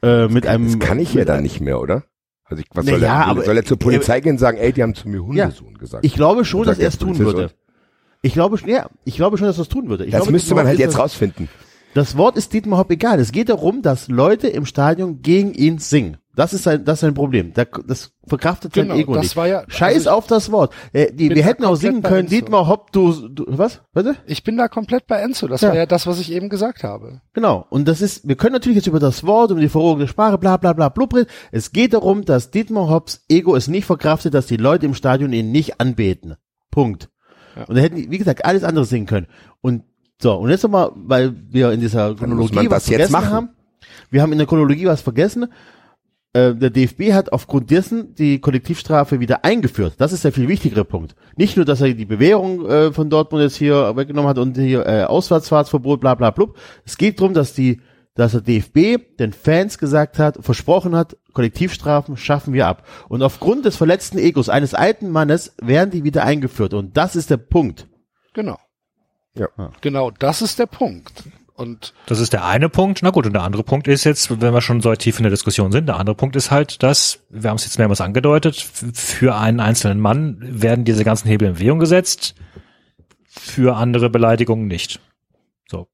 äh, 0.02 0.28
mit 0.28 0.46
einem... 0.46 0.66
Das 0.66 0.78
kann 0.86 0.98
ich 0.98 1.14
ja 1.14 1.24
dann 1.24 1.42
nicht 1.42 1.62
mehr, 1.62 1.80
oder? 1.80 2.04
Also 2.48 2.62
ich, 2.62 2.68
was 2.72 2.86
soll 2.86 3.00
ja, 3.02 3.20
er? 3.22 3.26
aber- 3.26 3.42
soll 3.44 3.56
er 3.56 3.64
zur 3.64 3.78
Polizei 3.78 4.20
gehen 4.20 4.32
und 4.32 4.38
sagen, 4.38 4.58
ey, 4.58 4.72
die 4.72 4.82
haben 4.82 4.94
zu 4.94 5.08
mir 5.08 5.22
Hundesohn 5.24 5.74
gesagt? 5.78 6.04
Ich 6.04 6.14
glaube 6.14 6.44
schon, 6.44 6.64
dass 6.64 6.78
er 6.78 6.88
es 6.88 6.98
tun 6.98 7.08
Polizist 7.14 7.36
würde. 7.36 7.50
Ich 8.22 8.32
glaube, 8.32 8.58
schon- 8.58 8.68
ja, 8.68 8.88
ich 9.04 9.16
glaube 9.16 9.38
schon, 9.38 9.46
dass 9.46 9.58
er 9.58 9.62
es 9.62 9.68
tun 9.68 9.88
würde. 9.88 10.04
Ich 10.04 10.10
das 10.10 10.20
glaube, 10.22 10.32
müsste 10.32 10.54
man 10.54 10.66
halt 10.66 10.78
jetzt 10.78 10.94
das, 10.94 11.00
rausfinden. 11.00 11.48
Das 11.94 12.16
Wort 12.16 12.36
ist 12.36 12.52
Dietmar 12.52 12.78
Hopp 12.78 12.90
egal. 12.90 13.20
Es 13.20 13.32
geht 13.32 13.48
darum, 13.48 13.82
dass 13.82 14.08
Leute 14.08 14.48
im 14.48 14.66
Stadion 14.66 15.22
gegen 15.22 15.52
ihn 15.54 15.78
singen. 15.78 16.16
Das 16.38 16.52
ist 16.52 16.62
sein, 16.62 16.84
das 16.84 16.94
ist 16.94 17.00
sein 17.00 17.14
Problem. 17.14 17.52
Da- 17.52 17.64
Das 17.86 18.12
verkraftet 18.26 18.72
sein 18.72 18.84
Genau, 18.84 18.94
Ego 18.94 19.14
das 19.14 19.22
nicht. 19.24 19.36
war 19.36 19.48
ja- 19.48 19.64
Scheiß 19.66 20.06
also 20.06 20.10
auf 20.10 20.26
das 20.28 20.52
Wort. 20.52 20.72
Äh, 20.92 21.12
die, 21.12 21.34
wir 21.34 21.42
hätten 21.42 21.64
auch 21.64 21.74
singen 21.74 22.00
können. 22.02 22.28
Dietmar 22.28 22.68
Hopp, 22.68 22.92
du, 22.92 23.28
du 23.28 23.44
was? 23.48 23.80
Bitte? 23.92 24.14
Ich 24.24 24.44
bin 24.44 24.56
da 24.56 24.68
komplett 24.68 25.08
bei 25.08 25.16
Enzo. 25.16 25.48
Das 25.48 25.62
Ja. 25.62 25.70
war 25.70 25.76
ja 25.76 25.86
das, 25.86 26.06
was 26.06 26.20
ich 26.20 26.30
eben 26.30 26.48
gesagt 26.48 26.84
habe. 26.84 27.20
Genau. 27.32 27.66
Und 27.70 27.88
das 27.88 28.00
ist, 28.00 28.28
wir 28.28 28.36
können 28.36 28.52
natürlich 28.52 28.76
jetzt 28.76 28.86
über 28.86 29.00
das 29.00 29.26
Wort, 29.26 29.50
um 29.50 29.58
die 29.58 29.68
Verrohung 29.68 29.98
der 29.98 30.06
Sprache, 30.06 30.38
bla, 30.38 30.56
bla, 30.58 30.72
bla, 30.74 30.88
blub 30.90 31.12
reden. 31.14 31.28
Es 31.50 31.72
geht 31.72 31.92
darum, 31.92 32.24
dass 32.24 32.52
Dietmar 32.52 32.88
Hopps 32.88 33.24
Ego 33.28 33.56
es 33.56 33.66
nicht 33.66 33.84
verkraftet, 33.86 34.32
dass 34.32 34.46
die 34.46 34.56
Leute 34.58 34.86
im 34.86 34.94
Stadion 34.94 35.32
ihn 35.32 35.50
nicht 35.50 35.80
anbeten. 35.80 36.36
Punkt. 36.70 37.08
Ja. 37.56 37.64
Und 37.64 37.74
da 37.74 37.80
hätten, 37.82 37.96
die, 37.96 38.10
wie 38.12 38.18
gesagt, 38.18 38.44
alles 38.44 38.62
andere 38.62 38.84
singen 38.84 39.06
können. 39.06 39.26
Und 39.60 39.82
so, 40.22 40.34
und 40.36 40.50
jetzt 40.50 40.62
nochmal, 40.62 40.92
weil 40.94 41.34
wir 41.50 41.72
in 41.72 41.80
dieser 41.80 42.14
Chronologie 42.14 42.70
was 42.70 42.84
das 42.84 42.88
jetzt 42.90 43.10
vergessen 43.10 43.12
machen. 43.12 43.30
haben. 43.32 43.48
Wir 44.10 44.22
haben 44.22 44.30
in 44.32 44.38
der 44.38 44.46
Chronologie 44.46 44.86
was 44.86 45.00
vergessen. 45.00 45.48
Äh, 46.38 46.54
der 46.54 46.70
DFB 46.70 47.12
hat 47.12 47.32
aufgrund 47.32 47.70
dessen 47.70 48.14
die 48.14 48.40
Kollektivstrafe 48.40 49.20
wieder 49.20 49.44
eingeführt. 49.44 49.94
Das 49.98 50.12
ist 50.12 50.24
der 50.24 50.32
viel 50.32 50.48
wichtigere 50.48 50.84
Punkt. 50.84 51.14
Nicht 51.36 51.56
nur, 51.56 51.64
dass 51.64 51.80
er 51.80 51.94
die 51.94 52.04
Bewährung 52.04 52.66
äh, 52.66 52.92
von 52.92 53.10
Dortmund 53.10 53.42
jetzt 53.42 53.56
hier 53.56 53.96
weggenommen 53.96 54.28
hat 54.28 54.38
und 54.38 54.56
hier 54.56 54.86
äh, 54.86 55.04
Auswärtsfahrtsverbot, 55.04 56.00
bla 56.00 56.14
bla 56.14 56.30
blub. 56.30 56.56
Es 56.84 56.96
geht 56.96 57.18
darum, 57.18 57.34
dass 57.34 57.54
die, 57.54 57.80
dass 58.14 58.32
der 58.32 58.42
DFB 58.42 59.16
den 59.18 59.32
Fans 59.32 59.78
gesagt 59.78 60.18
hat, 60.18 60.38
versprochen 60.40 60.94
hat, 60.94 61.16
Kollektivstrafen 61.32 62.16
schaffen 62.16 62.52
wir 62.52 62.66
ab. 62.66 62.86
Und 63.08 63.22
aufgrund 63.22 63.64
des 63.64 63.76
verletzten 63.76 64.18
Egos 64.18 64.48
eines 64.48 64.74
alten 64.74 65.10
Mannes 65.10 65.54
werden 65.60 65.90
die 65.90 66.04
wieder 66.04 66.24
eingeführt. 66.24 66.74
Und 66.74 66.96
das 66.96 67.16
ist 67.16 67.30
der 67.30 67.36
Punkt. 67.36 67.88
Genau. 68.34 68.58
Ja. 69.34 69.48
Genau, 69.80 70.10
das 70.10 70.42
ist 70.42 70.58
der 70.58 70.66
Punkt. 70.66 71.24
Und 71.58 71.92
Das 72.06 72.20
ist 72.20 72.32
der 72.32 72.44
eine 72.44 72.68
Punkt. 72.68 73.00
Na 73.02 73.10
gut, 73.10 73.26
und 73.26 73.32
der 73.32 73.42
andere 73.42 73.64
Punkt 73.64 73.88
ist 73.88 74.04
jetzt, 74.04 74.40
wenn 74.40 74.54
wir 74.54 74.60
schon 74.60 74.80
so 74.80 74.94
tief 74.94 75.18
in 75.18 75.24
der 75.24 75.30
Diskussion 75.30 75.72
sind, 75.72 75.86
der 75.86 75.96
andere 75.96 76.14
Punkt 76.14 76.36
ist 76.36 76.52
halt, 76.52 76.84
dass, 76.84 77.18
wir 77.30 77.50
haben 77.50 77.56
es 77.56 77.64
jetzt 77.64 77.78
mehrmals 77.78 78.00
angedeutet, 78.00 78.54
für 78.94 79.34
einen 79.34 79.58
einzelnen 79.58 79.98
Mann 79.98 80.36
werden 80.40 80.84
diese 80.84 81.02
ganzen 81.02 81.26
Hebel 81.28 81.48
in 81.48 81.54
Bewegung 81.54 81.80
gesetzt, 81.80 82.36
für 83.26 83.74
andere 83.76 84.08
Beleidigungen 84.08 84.68
nicht. 84.68 85.00
So. 85.68 85.88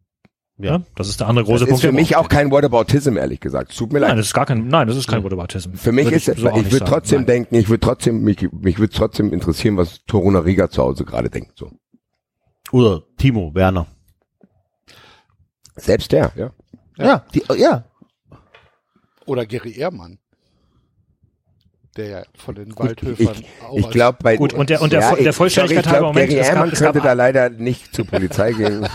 Ja. 0.59 0.73
Ja. 0.73 0.83
das 0.97 1.09
ist 1.09 1.21
der 1.21 1.29
andere 1.29 1.47
große 1.47 1.61
Das 1.61 1.63
ist 1.63 1.69
Punkt. 1.71 1.81
für 1.81 1.87
der 1.87 1.95
mich 1.95 2.11
im 2.13 2.19
auch 2.19 2.29
kein 2.29 2.51
Whataboutism, 2.51 3.17
ehrlich 3.17 3.41
gesagt. 3.41 3.75
Tut 3.75 3.91
mir 3.91 4.01
steht. 4.01 4.03
Nein, 4.03 4.11
leid. 4.11 4.19
das 4.19 4.27
ist 4.27 4.35
gar 4.35 4.45
kein, 4.45 4.69
nein, 4.69 4.87
das 4.87 4.99
ist 4.99 5.09
kein 5.09 5.25
Whataboutism. 5.25 5.73
Für 5.77 5.93
mich 5.93 6.05
Würde 6.05 6.17
ist 6.17 6.29
es, 6.29 6.39
so 6.41 6.55
ich 6.57 6.71
würde 6.73 6.85
trotzdem 6.85 7.21
Nein. 7.21 7.27
denken, 7.27 7.55
ich 7.55 7.71
würde 7.71 7.81
trotzdem, 7.81 8.23
mich, 8.23 8.47
mich 8.53 8.79
würde 8.79 8.93
trotzdem 8.93 9.33
interessieren, 9.33 9.79
was 9.79 10.05
Toruna 10.05 10.41
Riga 10.41 10.69
zu 10.69 10.83
Hause 10.83 11.07
gerade 11.07 11.31
denkt, 11.31 11.53
so. 11.59 11.71
Oder 12.71 13.03
Timo 13.17 13.55
Werner. 13.55 13.87
Selbst 15.77 16.13
der, 16.13 16.33
ja. 16.37 16.51
Ja, 16.97 17.25
die, 17.35 17.43
ja. 17.57 17.85
oder 19.27 19.45
Gary 19.47 19.77
Ehrmann. 19.77 20.19
Der 21.97 22.07
ja 22.09 22.23
von 22.37 22.57
den 22.57 22.77
Waldhöfern 22.77 23.37
Ich, 23.37 23.47
auch 23.65 23.77
ich 23.77 23.89
glaube, 23.91 24.19
bei 24.21 24.37
Gut, 24.37 24.53
und 24.53 24.69
der- 24.69 24.83
und 24.83 24.93
der 24.93 25.01
ja, 25.01 25.15
der 25.15 25.33
Vollständigkeit 25.33 25.87
halber, 25.87 26.09
Moment, 26.09 26.29
Gary 26.31 26.43
gab- 26.43 26.71
gab- 26.71 26.75
könnte 26.79 27.01
da 27.01 27.13
leider 27.13 27.51
nicht 27.51 27.95
zur 27.95 28.05
Polizei 28.05 28.53
gehen. 28.53 28.85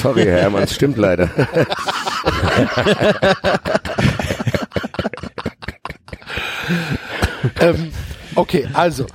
sorry, 0.00 0.22
Herr 0.24 0.42
Hermann, 0.42 0.62
es 0.62 0.74
stimmt 0.74 0.96
leider. 0.96 1.28
ähm, 7.60 7.92
okay, 8.34 8.68
also 8.72 9.06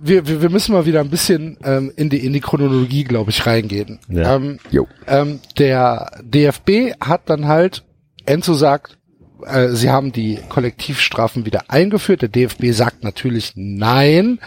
wir, 0.00 0.26
wir, 0.26 0.42
wir 0.42 0.50
müssen 0.50 0.72
mal 0.72 0.86
wieder 0.86 1.00
ein 1.00 1.10
bisschen 1.10 1.56
ähm, 1.64 1.92
in 1.96 2.10
die 2.10 2.24
in 2.24 2.32
die 2.32 2.40
Chronologie, 2.40 3.04
glaube 3.04 3.30
ich, 3.30 3.46
reingehen. 3.46 3.98
Ja. 4.08 4.36
Ähm, 4.36 4.58
Jo. 4.70 4.86
ähm, 5.06 5.40
der 5.58 6.10
DFB 6.22 6.94
hat 7.00 7.22
dann 7.30 7.46
halt, 7.46 7.84
Enzo 8.26 8.54
sagt, 8.54 8.98
äh, 9.46 9.68
sie 9.70 9.90
haben 9.90 10.12
die 10.12 10.38
Kollektivstrafen 10.48 11.46
wieder 11.46 11.70
eingeführt. 11.70 12.22
Der 12.22 12.28
DFB 12.28 12.72
sagt 12.72 13.02
natürlich 13.02 13.52
nein. 13.54 14.40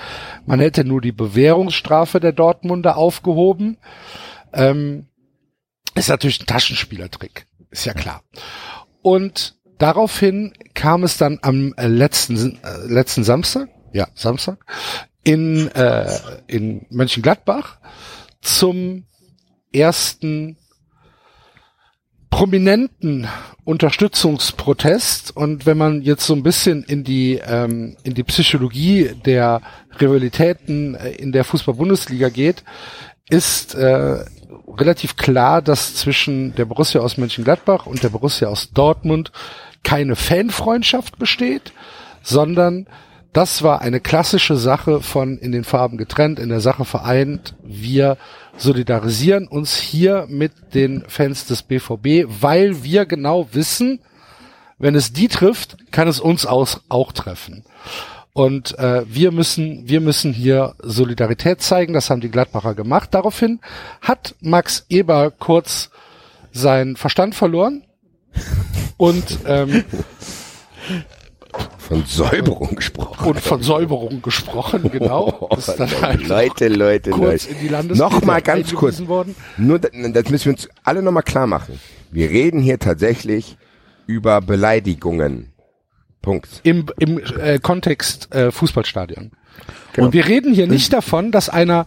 Man 0.45 0.59
hätte 0.59 0.83
nur 0.85 1.01
die 1.01 1.11
Bewährungsstrafe 1.11 2.19
der 2.19 2.31
Dortmunder 2.31 2.97
aufgehoben. 2.97 3.77
Ähm, 4.53 5.07
ist 5.95 6.09
natürlich 6.09 6.41
ein 6.41 6.45
Taschenspielertrick. 6.45 7.47
Ist 7.71 7.85
ja 7.85 7.93
klar. 7.93 8.21
Und 9.01 9.55
daraufhin 9.77 10.53
kam 10.73 11.03
es 11.03 11.17
dann 11.17 11.39
am 11.41 11.73
äh, 11.77 11.87
letzten, 11.87 12.59
äh, 12.63 12.87
letzten 12.87 13.23
Samstag, 13.23 13.69
ja, 13.93 14.07
Samstag, 14.13 14.59
in, 15.25 15.69
äh, 15.71 16.17
in 16.47 16.85
Mönchengladbach 16.89 17.77
zum 18.41 19.03
ersten 19.73 20.55
prominenten 22.29 23.27
Unterstützungsprotest. 23.63 25.35
Und 25.35 25.65
wenn 25.65 25.77
man 25.77 26.01
jetzt 26.03 26.25
so 26.25 26.33
ein 26.33 26.43
bisschen 26.43 26.83
in 26.83 27.03
die 27.03 27.41
ähm, 27.45 27.97
in 28.03 28.13
die 28.13 28.23
Psychologie 28.23 29.11
der 29.25 29.61
Rivalitäten 29.99 30.95
äh, 30.95 31.11
in 31.11 31.31
der 31.31 31.43
Fußball-Bundesliga 31.43 32.29
geht, 32.29 32.63
ist 33.27 33.73
äh, 33.73 34.23
relativ 34.67 35.15
klar, 35.15 35.61
dass 35.61 35.95
zwischen 35.95 36.53
der 36.55 36.65
Borussia 36.65 37.01
aus 37.01 37.17
Mönchengladbach 37.17 37.87
und 37.87 38.03
der 38.03 38.09
Borussia 38.09 38.47
aus 38.47 38.71
Dortmund 38.71 39.31
keine 39.83 40.15
Fanfreundschaft 40.15 41.17
besteht, 41.17 41.73
sondern 42.21 42.87
das 43.35 43.63
war 43.63 43.81
eine 43.81 43.99
klassische 43.99 44.55
Sache 44.55 45.01
von 45.01 45.37
in 45.37 45.51
den 45.51 45.65
Farben 45.65 45.97
getrennt, 45.97 46.39
in 46.39 46.47
der 46.47 46.61
Sache 46.61 46.85
vereint. 46.85 47.53
Wir 47.61 48.17
solidarisieren 48.55 49.45
uns 49.49 49.75
hier 49.75 50.25
mit 50.29 50.53
den 50.73 51.03
Fans 51.09 51.45
des 51.45 51.61
BVB, 51.61 52.27
weil 52.41 52.85
wir 52.85 53.05
genau 53.05 53.49
wissen, 53.51 53.99
wenn 54.79 54.95
es 54.95 55.11
die 55.11 55.27
trifft, 55.27 55.75
kann 55.91 56.07
es 56.07 56.21
uns 56.21 56.45
aus, 56.45 56.79
auch 56.87 57.11
treffen. 57.11 57.65
Und 58.31 58.79
äh, 58.79 59.03
wir 59.05 59.33
müssen, 59.33 59.85
wir 59.85 59.99
müssen 59.99 60.31
hier 60.31 60.75
Solidarität 60.81 61.61
zeigen. 61.61 61.93
Das 61.93 62.09
haben 62.09 62.21
die 62.21 62.31
Gladbacher 62.31 62.73
gemacht. 62.73 63.09
Daraufhin 63.13 63.59
hat 64.01 64.35
Max 64.39 64.85
Eber 64.87 65.29
kurz 65.31 65.89
seinen 66.53 66.95
Verstand 66.95 67.35
verloren 67.35 67.83
und 68.95 69.39
ähm, 69.45 69.83
Von 71.87 72.03
Säuberung 72.05 72.75
gesprochen. 72.75 73.27
und 73.27 73.39
von 73.39 73.61
Säuberung 73.61 74.21
gesprochen, 74.21 74.89
genau. 74.91 75.49
Dann 75.77 76.01
halt 76.01 76.27
Leute, 76.27 76.67
Leute, 76.67 77.11
Leute. 77.11 77.49
in 77.49 77.59
die 77.61 77.67
Landesbibliothek 77.67 77.97
Noch 78.19 78.25
mal 78.25 78.41
ganz 78.41 78.73
kurz. 78.73 79.05
Worden. 79.07 79.35
Nur, 79.57 79.77
da- 79.79 79.89
das 79.89 80.29
müssen 80.31 80.45
wir 80.45 80.53
uns 80.53 80.67
alle 80.83 81.01
nochmal 81.03 81.21
klar 81.23 81.45
machen. 81.47 81.79
Wir 82.11 82.29
reden 82.31 82.59
hier 82.59 82.79
tatsächlich 82.79 83.57
über 84.07 84.41
Beleidigungen. 84.41 85.53
Punkt. 86.23 86.61
Im, 86.63 86.87
im 86.97 87.19
äh, 87.39 87.59
Kontext 87.59 88.33
äh, 88.33 88.51
Fußballstadion. 88.51 89.31
Genau. 89.93 90.07
Und 90.07 90.13
wir 90.13 90.25
reden 90.25 90.53
hier 90.55 90.65
nicht 90.67 90.91
davon, 90.91 91.31
dass 91.31 91.49
einer 91.49 91.85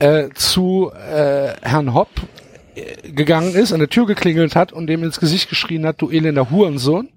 äh, 0.00 0.28
zu 0.34 0.90
äh, 0.92 1.54
Herrn 1.62 1.94
Hopp 1.94 2.08
äh, 2.74 3.10
gegangen 3.10 3.54
ist, 3.54 3.72
an 3.72 3.78
der 3.78 3.88
Tür 3.88 4.04
geklingelt 4.06 4.54
hat 4.54 4.72
und 4.72 4.86
dem 4.86 5.02
ins 5.02 5.18
Gesicht 5.18 5.48
geschrien 5.48 5.86
hat, 5.86 6.02
du 6.02 6.10
elender 6.10 6.50
Hurensohn. 6.50 7.08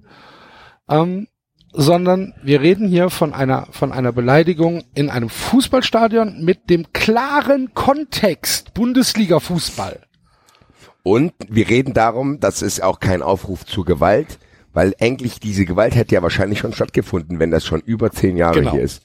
Ähm, 0.89 1.27
sondern 1.73 2.33
wir 2.43 2.61
reden 2.61 2.87
hier 2.87 3.09
von 3.09 3.33
einer, 3.33 3.67
von 3.71 3.91
einer 3.91 4.11
Beleidigung 4.11 4.83
in 4.93 5.09
einem 5.09 5.29
Fußballstadion 5.29 6.43
mit 6.43 6.69
dem 6.69 6.93
klaren 6.93 7.73
Kontext 7.73 8.73
Bundesliga-Fußball. 8.73 9.99
Und 11.01 11.33
wir 11.49 11.67
reden 11.69 11.93
darum, 11.93 12.39
das 12.39 12.61
ist 12.61 12.81
auch 12.81 12.99
kein 12.99 13.21
Aufruf 13.21 13.65
zur 13.65 13.85
Gewalt, 13.85 14.39
weil 14.71 14.93
eigentlich 15.01 15.39
diese 15.39 15.65
Gewalt 15.65 15.95
hätte 15.95 16.15
ja 16.15 16.23
wahrscheinlich 16.23 16.59
schon 16.59 16.73
stattgefunden, 16.73 17.39
wenn 17.39 17.51
das 17.51 17.65
schon 17.65 17.81
über 17.81 18.11
zehn 18.11 18.37
Jahre 18.37 18.59
Genau. 18.59 18.71
hier 18.71 18.81
ist. 18.81 19.03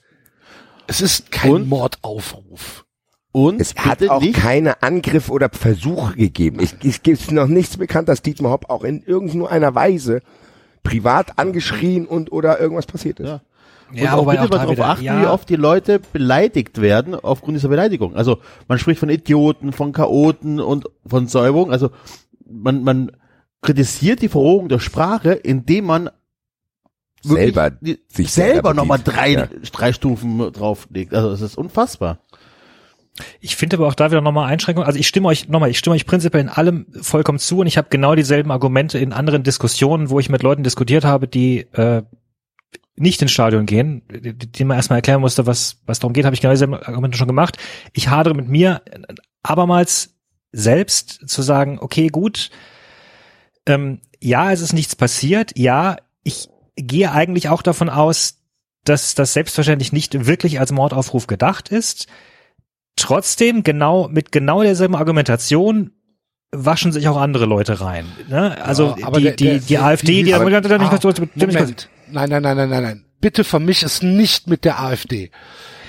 Es 0.87 1.01
ist 1.01 1.31
kein 1.31 1.51
Und? 1.51 1.69
Mordaufruf. 1.69 2.85
Und 3.31 3.61
Es 3.61 3.75
hat 3.75 4.07
auch 4.09 4.21
nicht, 4.21 4.39
keine 4.39 4.81
Angriff 4.81 5.29
oder 5.29 5.49
Versuche 5.51 6.15
gegeben. 6.15 6.59
Es, 6.61 6.75
es 6.83 7.03
gibt 7.03 7.31
noch 7.31 7.47
nichts 7.47 7.77
bekannt, 7.77 8.09
dass 8.09 8.23
Dietmar 8.23 8.51
Hopp 8.51 8.69
auch 8.69 8.83
in 8.83 9.03
irgendeiner 9.03 9.75
Weise 9.75 10.21
privat 10.83 11.37
angeschrien 11.37 12.05
und 12.05 12.31
oder 12.31 12.59
irgendwas 12.59 12.85
passiert 12.85 13.19
ist. 13.19 13.27
Ja. 13.27 13.41
Ja, 13.91 14.13
und 14.13 14.19
auch 14.19 14.21
wobei 14.21 14.33
bitte 14.33 14.43
auch 14.45 14.49
mal 14.51 14.57
darauf 14.59 14.71
wieder- 14.77 14.85
achten, 14.89 15.03
ja. 15.03 15.21
wie 15.21 15.25
oft 15.25 15.49
die 15.49 15.55
Leute 15.55 15.99
beleidigt 16.13 16.79
werden 16.79 17.15
aufgrund 17.15 17.55
dieser 17.57 17.69
Beleidigung. 17.69 18.15
Also 18.15 18.37
man 18.67 18.77
spricht 18.77 18.99
von 18.99 19.09
Idioten, 19.09 19.71
von 19.73 19.93
Chaoten 19.93 20.59
und 20.59 20.85
von 21.07 21.27
Säuberung. 21.27 21.71
Also 21.71 21.89
man, 22.47 22.83
man 22.83 23.11
kritisiert 23.63 24.21
die 24.21 24.29
Verrohung 24.29 24.69
der 24.69 24.77
Sprache, 24.79 25.31
indem 25.33 25.85
man 25.85 26.09
Selber 27.21 27.71
sich 27.81 28.31
selber 28.31 28.53
selber 28.53 28.73
nochmal 28.73 28.99
drei, 29.03 29.31
Ja. 29.31 29.47
drei 29.73 29.91
Stufen 29.91 30.37
drauflegt. 30.53 31.13
Also 31.13 31.31
es 31.31 31.41
ist 31.41 31.57
unfassbar. 31.57 32.19
Ich 33.41 33.55
finde 33.55 33.77
aber 33.77 33.87
auch 33.87 33.95
da 33.95 34.11
wieder 34.11 34.21
nochmal 34.21 34.49
Einschränkungen. 34.49 34.87
Also 34.87 34.99
ich 34.99 35.07
stimme 35.07 35.27
euch 35.27 35.49
nochmal, 35.49 35.69
ich 35.69 35.77
stimme 35.79 35.95
euch 35.95 36.05
prinzipiell 36.05 36.41
in 36.41 36.49
allem 36.49 36.85
vollkommen 37.01 37.39
zu 37.39 37.59
und 37.59 37.67
ich 37.67 37.77
habe 37.77 37.89
genau 37.89 38.15
dieselben 38.15 38.51
Argumente 38.51 38.97
in 38.97 39.11
anderen 39.13 39.43
Diskussionen, 39.43 40.09
wo 40.09 40.19
ich 40.19 40.29
mit 40.29 40.43
Leuten 40.43 40.63
diskutiert 40.63 41.03
habe, 41.03 41.27
die 41.27 41.59
äh, 41.73 42.03
nicht 42.95 43.21
ins 43.21 43.31
Stadion 43.31 43.65
gehen, 43.65 44.03
die- 44.09 44.63
man 44.65 44.77
erstmal 44.77 44.97
erklären 44.99 45.21
musste, 45.21 45.45
was 45.45 45.81
was 45.85 45.99
darum 45.99 46.13
geht, 46.13 46.25
habe 46.25 46.33
ich 46.33 46.41
genau 46.41 46.53
dieselben 46.53 46.75
Argumente 46.75 47.17
schon 47.17 47.27
gemacht. 47.27 47.57
Ich 47.93 48.09
hadere 48.09 48.33
mit 48.35 48.47
mir 48.47 48.81
abermals 49.43 50.15
selbst 50.51 51.27
zu 51.29 51.41
sagen, 51.41 51.77
okay, 51.79 52.07
gut, 52.07 52.49
ähm, 53.65 54.01
ja, 54.21 54.51
es 54.51 54.61
ist 54.61 54.73
nichts 54.73 54.95
passiert, 54.95 55.57
ja, 55.57 55.97
ich 56.23 56.49
gehe 56.75 57.11
eigentlich 57.11 57.49
auch 57.49 57.61
davon 57.61 57.89
aus, 57.89 58.37
dass 58.83 59.13
das 59.15 59.33
selbstverständlich 59.33 59.91
nicht 59.93 60.25
wirklich 60.25 60.59
als 60.59 60.71
Mordaufruf 60.71 61.27
gedacht 61.27 61.69
ist. 61.69 62.07
Trotzdem, 63.01 63.63
genau, 63.63 64.07
mit 64.09 64.31
genau 64.31 64.61
derselben 64.63 64.95
Argumentation 64.95 65.91
waschen 66.51 66.91
sich 66.91 67.07
auch 67.07 67.17
andere 67.17 67.45
Leute 67.45 67.79
rein. 67.81 68.05
Ne? 68.27 68.59
Also 68.63 68.95
Ja, 68.97 69.07
aber 69.07 69.19
die, 69.19 69.23
der- 69.25 69.35
die, 69.35 69.43
der- 69.45 69.59
die 69.59 69.77
AfD, 69.77 70.23
die, 70.23 70.33
aber- 70.33 70.45
Moment, 70.45 70.63
nicht 70.65 70.73
Ah, 70.79 70.91
nicht 70.91 71.01
kurz- 71.01 71.19
Moment. 71.35 71.89
Nein, 72.11 72.29
nein, 72.29 72.41
nein, 72.41 72.57
nein, 72.57 72.69
nein, 72.69 72.83
nein. 72.83 73.05
Bitte 73.21 73.43
vermisch 73.43 73.83
es 73.83 74.01
nicht 74.01 74.47
mit 74.47 74.65
der 74.65 74.79
AfD. 74.81 75.29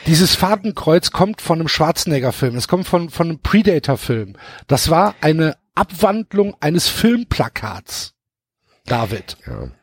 Dieses 0.06 0.34
Fadenkreuz 0.34 1.10
kommt 1.12 1.40
von 1.40 1.60
einem 1.60 1.68
Schwarzenegger-Film. 1.68 2.56
Es 2.56 2.68
kommt 2.68 2.86
von, 2.86 3.10
von 3.10 3.28
einem 3.28 3.38
Predator-Film. 3.40 4.34
Das 4.66 4.90
war 4.90 5.14
eine 5.20 5.56
Abwandlung 5.74 6.54
eines 6.60 6.88
Filmplakats. 6.88 8.14
David. 8.86 9.36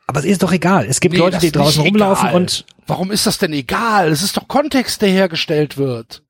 aber 0.08 0.20
es 0.20 0.26
ist 0.26 0.44
doch 0.44 0.52
egal. 0.52 0.86
Es 0.86 1.00
gibt 1.00 1.14
Nee, 1.14 1.20
Leute, 1.20 1.38
die 1.38 1.52
draußen 1.52 1.82
rumlaufen 1.82 2.28
egal. 2.30 2.42
und 2.42 2.66
Warum 2.88 3.12
ist 3.12 3.26
das 3.28 3.38
denn 3.38 3.54
egal? 3.54 4.10
Es 4.12 4.22
ist 4.22 4.38
doch 4.38 4.48
Kontext, 4.48 5.02
der 5.02 5.10
hergestellt 5.10 5.78
wird. 5.78 6.24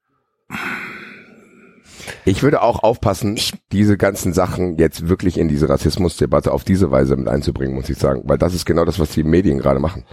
Ich 2.26 2.44
würde 2.44 2.62
auch 2.62 2.84
aufpassen, 2.84 3.40
diese 3.72 3.98
ganzen 3.98 4.34
Sachen 4.34 4.78
jetzt 4.78 5.08
wirklich 5.10 5.38
in 5.38 5.48
diese 5.48 5.68
Rassismusdebatte 5.70 6.52
auf 6.52 6.64
diese 6.64 6.92
Weise 6.92 7.16
mit 7.16 7.28
einzubringen, 7.28 7.76
muss 7.76 7.90
ich 7.90 7.98
sagen, 7.98 8.22
weil 8.26 8.38
das 8.38 8.54
ist 8.54 8.66
genau 8.66 8.86
das, 8.86 9.00
was 9.00 9.12
die 9.12 9.24
Medien 9.24 9.60
gerade 9.60 9.80
machen. 9.80 10.06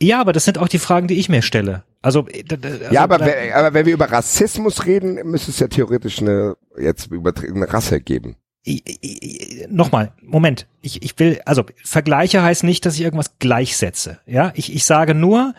ja, 0.00 0.20
aber 0.20 0.32
das 0.32 0.44
sind 0.44 0.58
auch 0.58 0.68
die 0.68 0.78
Fragen, 0.78 1.06
die 1.08 1.18
ich 1.18 1.28
mir 1.28 1.42
stelle. 1.42 1.84
Also, 2.02 2.26
äh, 2.28 2.44
also 2.50 2.68
ja, 2.94 3.02
aber, 3.04 3.18
da- 3.18 3.26
we- 3.26 3.54
aber 3.54 3.74
wenn 3.74 3.86
wir 3.86 3.94
über 3.94 4.10
Rassismus 4.10 4.86
reden, 4.86 5.14
müsste 5.28 5.50
es 5.52 5.58
ja 5.60 5.68
theoretisch 5.68 6.20
eine 6.20 6.56
jetzt 6.78 7.06
übertriebene 7.10 7.72
Rasse 7.72 8.00
geben. 8.00 8.36
Nochmal, 9.68 10.12
Moment. 10.22 10.66
Ich, 10.82 11.02
ich 11.02 11.18
will, 11.18 11.40
also 11.44 11.64
Vergleiche 11.84 12.42
heißt 12.42 12.62
nicht, 12.64 12.86
dass 12.86 12.94
ich 12.94 13.00
irgendwas 13.02 13.38
gleichsetze. 13.38 14.18
Ja, 14.26 14.52
ich, 14.54 14.72
ich 14.74 14.84
sage 14.84 15.14
nur, 15.14 15.54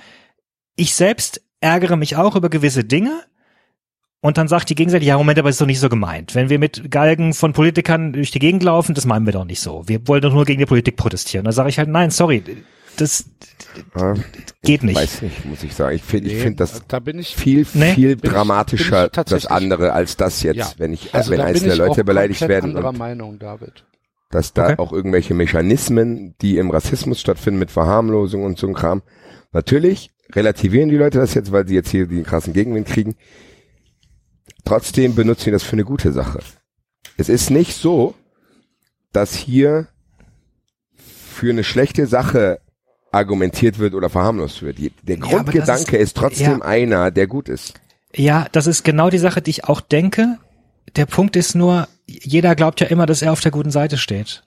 ich 0.75 0.95
selbst 0.95 1.41
ärgere 1.59 1.95
mich 1.97 2.15
auch 2.15 2.35
über 2.35 2.49
gewisse 2.49 2.83
Dinge. 2.83 3.21
Und 4.23 4.37
dann 4.37 4.47
sagt 4.47 4.69
die 4.69 4.75
Gegenseite, 4.75 5.03
ja, 5.03 5.17
Moment, 5.17 5.37
aber 5.37 5.49
ist 5.49 5.59
doch 5.59 5.65
nicht 5.65 5.81
so 5.81 5.89
gemeint. 5.89 6.33
Wenn 6.33 6.47
wir 6.49 6.57
mit 6.57 6.89
Galgen 6.89 7.33
von 7.33 7.51
Politikern 7.51 8.13
durch 8.13 8.31
die 8.31 8.39
Gegend 8.39 8.63
laufen, 8.63 8.95
das 8.95 9.05
meinen 9.05 9.25
wir 9.25 9.33
doch 9.33 9.43
nicht 9.43 9.59
so. 9.59 9.83
Wir 9.85 10.07
wollen 10.07 10.21
doch 10.21 10.31
nur 10.33 10.45
gegen 10.45 10.59
die 10.59 10.65
Politik 10.65 10.95
protestieren. 10.95 11.43
Da 11.43 11.51
sage 11.51 11.67
ich 11.67 11.77
halt, 11.77 11.89
nein, 11.89 12.09
sorry, 12.09 12.41
das 12.95 13.25
Ja, 13.97 14.13
geht 14.63 14.81
nicht. 14.83 14.95
Weiß 14.95 15.23
nicht, 15.23 15.43
muss 15.43 15.61
ich 15.61 15.73
sagen. 15.75 15.97
Ich 15.97 16.03
finde, 16.03 16.27
ich 16.29 16.35
Nee, 16.35 16.39
finde 16.39 16.55
das 16.55 16.83
da 16.87 16.99
bin 16.99 17.19
ich 17.19 17.35
viel, 17.35 17.67
Nee. 17.73 17.93
viel 17.95 18.15
Bin 18.15 18.29
ich- 18.29 18.33
dramatischer, 18.33 19.09
bin 19.09 19.23
ich 19.25 19.29
das 19.29 19.45
andere, 19.45 19.91
als 19.91 20.15
das 20.15 20.41
jetzt, 20.41 20.55
Ja. 20.57 20.71
wenn 20.77 20.93
ich, 20.93 21.13
Also 21.13 21.31
wenn 21.31 21.39
da 21.39 21.43
bin 21.45 21.55
einzelne 21.55 21.73
ich 21.73 21.79
Leute 21.79 22.03
beleidigt 22.05 22.47
werden 22.47 22.69
anderer 22.77 22.89
und 22.89 22.97
Meinung, 22.97 23.39
David. 23.39 23.83
dass 24.31 24.53
da 24.53 24.67
Okay. 24.67 24.75
auch 24.77 24.93
irgendwelche 24.93 25.33
Mechanismen, 25.33 26.33
die 26.41 26.57
im 26.59 26.71
Rassismus 26.71 27.19
stattfinden 27.19 27.59
mit 27.59 27.71
Verharmlosung 27.71 28.45
und 28.45 28.57
so 28.57 28.67
ein 28.67 28.73
Kram. 28.73 29.01
Natürlich 29.51 30.11
relativieren 30.33 30.87
die 30.87 30.95
Leute 30.97 31.17
das 31.19 31.33
jetzt, 31.33 31.51
weil 31.51 31.67
sie 31.67 31.75
jetzt 31.75 31.89
hier 31.89 32.07
den 32.07 32.23
krassen 32.23 32.53
Gegenwind 32.53 32.87
kriegen. 32.87 33.15
Trotzdem 34.65 35.15
benutzen 35.15 35.45
sie 35.45 35.51
das 35.51 35.63
für 35.63 35.73
eine 35.73 35.83
gute 35.85 36.11
Sache. 36.13 36.39
Es 37.17 37.29
ist 37.29 37.49
nicht 37.49 37.75
so, 37.75 38.15
dass 39.11 39.33
hier 39.35 39.87
für 40.97 41.49
eine 41.49 41.63
schlechte 41.63 42.07
Sache 42.07 42.59
argumentiert 43.11 43.77
wird 43.79 43.93
oder 43.93 44.09
verharmlost 44.09 44.61
wird. 44.63 44.79
Der 44.79 45.17
Ja, 45.17 45.21
Grundgedanke 45.21 45.97
ist- 45.97 46.09
ist, 46.11 46.17
trotzdem 46.17 46.59
ja. 46.59 46.65
einer, 46.65 47.11
der 47.11 47.27
gut 47.27 47.49
ist. 47.49 47.73
Ja, 48.15 48.47
das 48.51 48.67
ist 48.67 48.83
genau 48.83 49.09
die 49.09 49.17
Sache, 49.17 49.41
die 49.41 49.51
ich 49.51 49.65
auch 49.65 49.81
denke. 49.81 50.37
Der 50.95 51.05
Punkt 51.05 51.35
ist 51.35 51.55
nur, 51.55 51.87
jeder 52.07 52.55
glaubt 52.55 52.79
ja 52.79 52.87
immer, 52.87 53.05
dass 53.05 53.21
er 53.21 53.31
auf 53.31 53.41
der 53.41 53.51
guten 53.51 53.71
Seite 53.71 53.97
steht. 53.97 54.43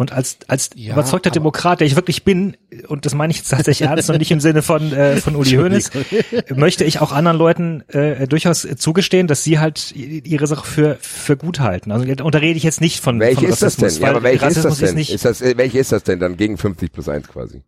Und 0.00 0.12
als, 0.12 0.38
als 0.48 0.70
Ja, 0.76 0.94
überzeugter 0.94 1.28
aber- 1.28 1.34
Demokrat, 1.34 1.80
der 1.80 1.86
ich 1.86 1.94
wirklich 1.94 2.24
bin, 2.24 2.56
und 2.88 3.04
das 3.04 3.14
meine 3.14 3.32
ich 3.32 3.36
jetzt 3.36 3.50
tatsächlich 3.50 3.86
ernst 3.86 4.08
und 4.08 4.16
nicht 4.16 4.30
im 4.30 4.40
Sinne 4.40 4.62
von, 4.62 4.94
äh, 4.94 5.16
von 5.18 5.36
Uli 5.36 5.50
Hoeneß, 5.50 5.90
möchte 6.54 6.84
ich 6.84 7.00
auch 7.02 7.12
anderen 7.12 7.36
Leuten 7.36 7.82
äh, 7.88 8.26
durchaus 8.26 8.66
zugestehen, 8.78 9.26
dass 9.26 9.44
sie 9.44 9.58
halt 9.58 9.94
i- 9.94 10.22
ihre 10.24 10.46
Sache 10.46 10.66
für, 10.66 10.96
für 11.02 11.36
gut 11.36 11.60
halten. 11.60 11.92
Also 11.92 12.06
und 12.24 12.34
da 12.34 12.38
rede 12.38 12.56
ich 12.56 12.62
jetzt 12.62 12.80
nicht 12.80 13.00
von, 13.00 13.20
Welche 13.20 13.42
von 13.42 13.50
ist 13.50 13.60
das 13.60 13.74
Rassismus, 13.74 13.94
denn? 13.96 14.02
Ja, 14.02 14.08
weil 14.08 14.14
aber 14.16 14.22
welche 14.24 14.36
ist 14.46 14.56
Rassismus 14.56 14.78
das 14.78 14.88
denn? 14.88 14.96
nicht, 14.96 15.12
Ist 15.12 15.24
das, 15.26 15.42
äh, 15.42 15.54
welche 15.58 15.78
ist 15.78 15.92
das 15.92 16.02
denn 16.02 16.18
dann 16.18 16.38
gegen 16.38 16.56
50 16.56 16.90
plus 16.92 17.06
1 17.10 17.28
quasi? 17.28 17.62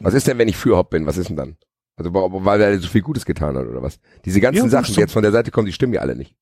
Was 0.00 0.14
ist 0.14 0.26
denn, 0.26 0.38
wenn 0.38 0.48
ich 0.48 0.56
für 0.56 0.78
Hopp 0.78 0.88
bin? 0.88 1.04
Was 1.04 1.18
ist 1.18 1.28
denn 1.28 1.36
dann? 1.36 1.56
Also 1.96 2.10
weil 2.14 2.60
er 2.62 2.78
so 2.78 2.88
viel 2.88 3.02
Gutes 3.02 3.26
getan 3.26 3.54
hat 3.54 3.66
oder 3.66 3.82
was? 3.82 3.98
Diese 4.24 4.40
ganzen 4.40 4.64
Ja, 4.64 4.68
Sachen, 4.70 4.94
die 4.94 5.00
jetzt 5.00 5.12
von 5.12 5.22
der 5.22 5.32
Seite 5.32 5.50
kommen, 5.50 5.66
die 5.66 5.74
stimmen 5.74 5.92
ja 5.92 6.00
alle 6.00 6.16
nicht. 6.16 6.34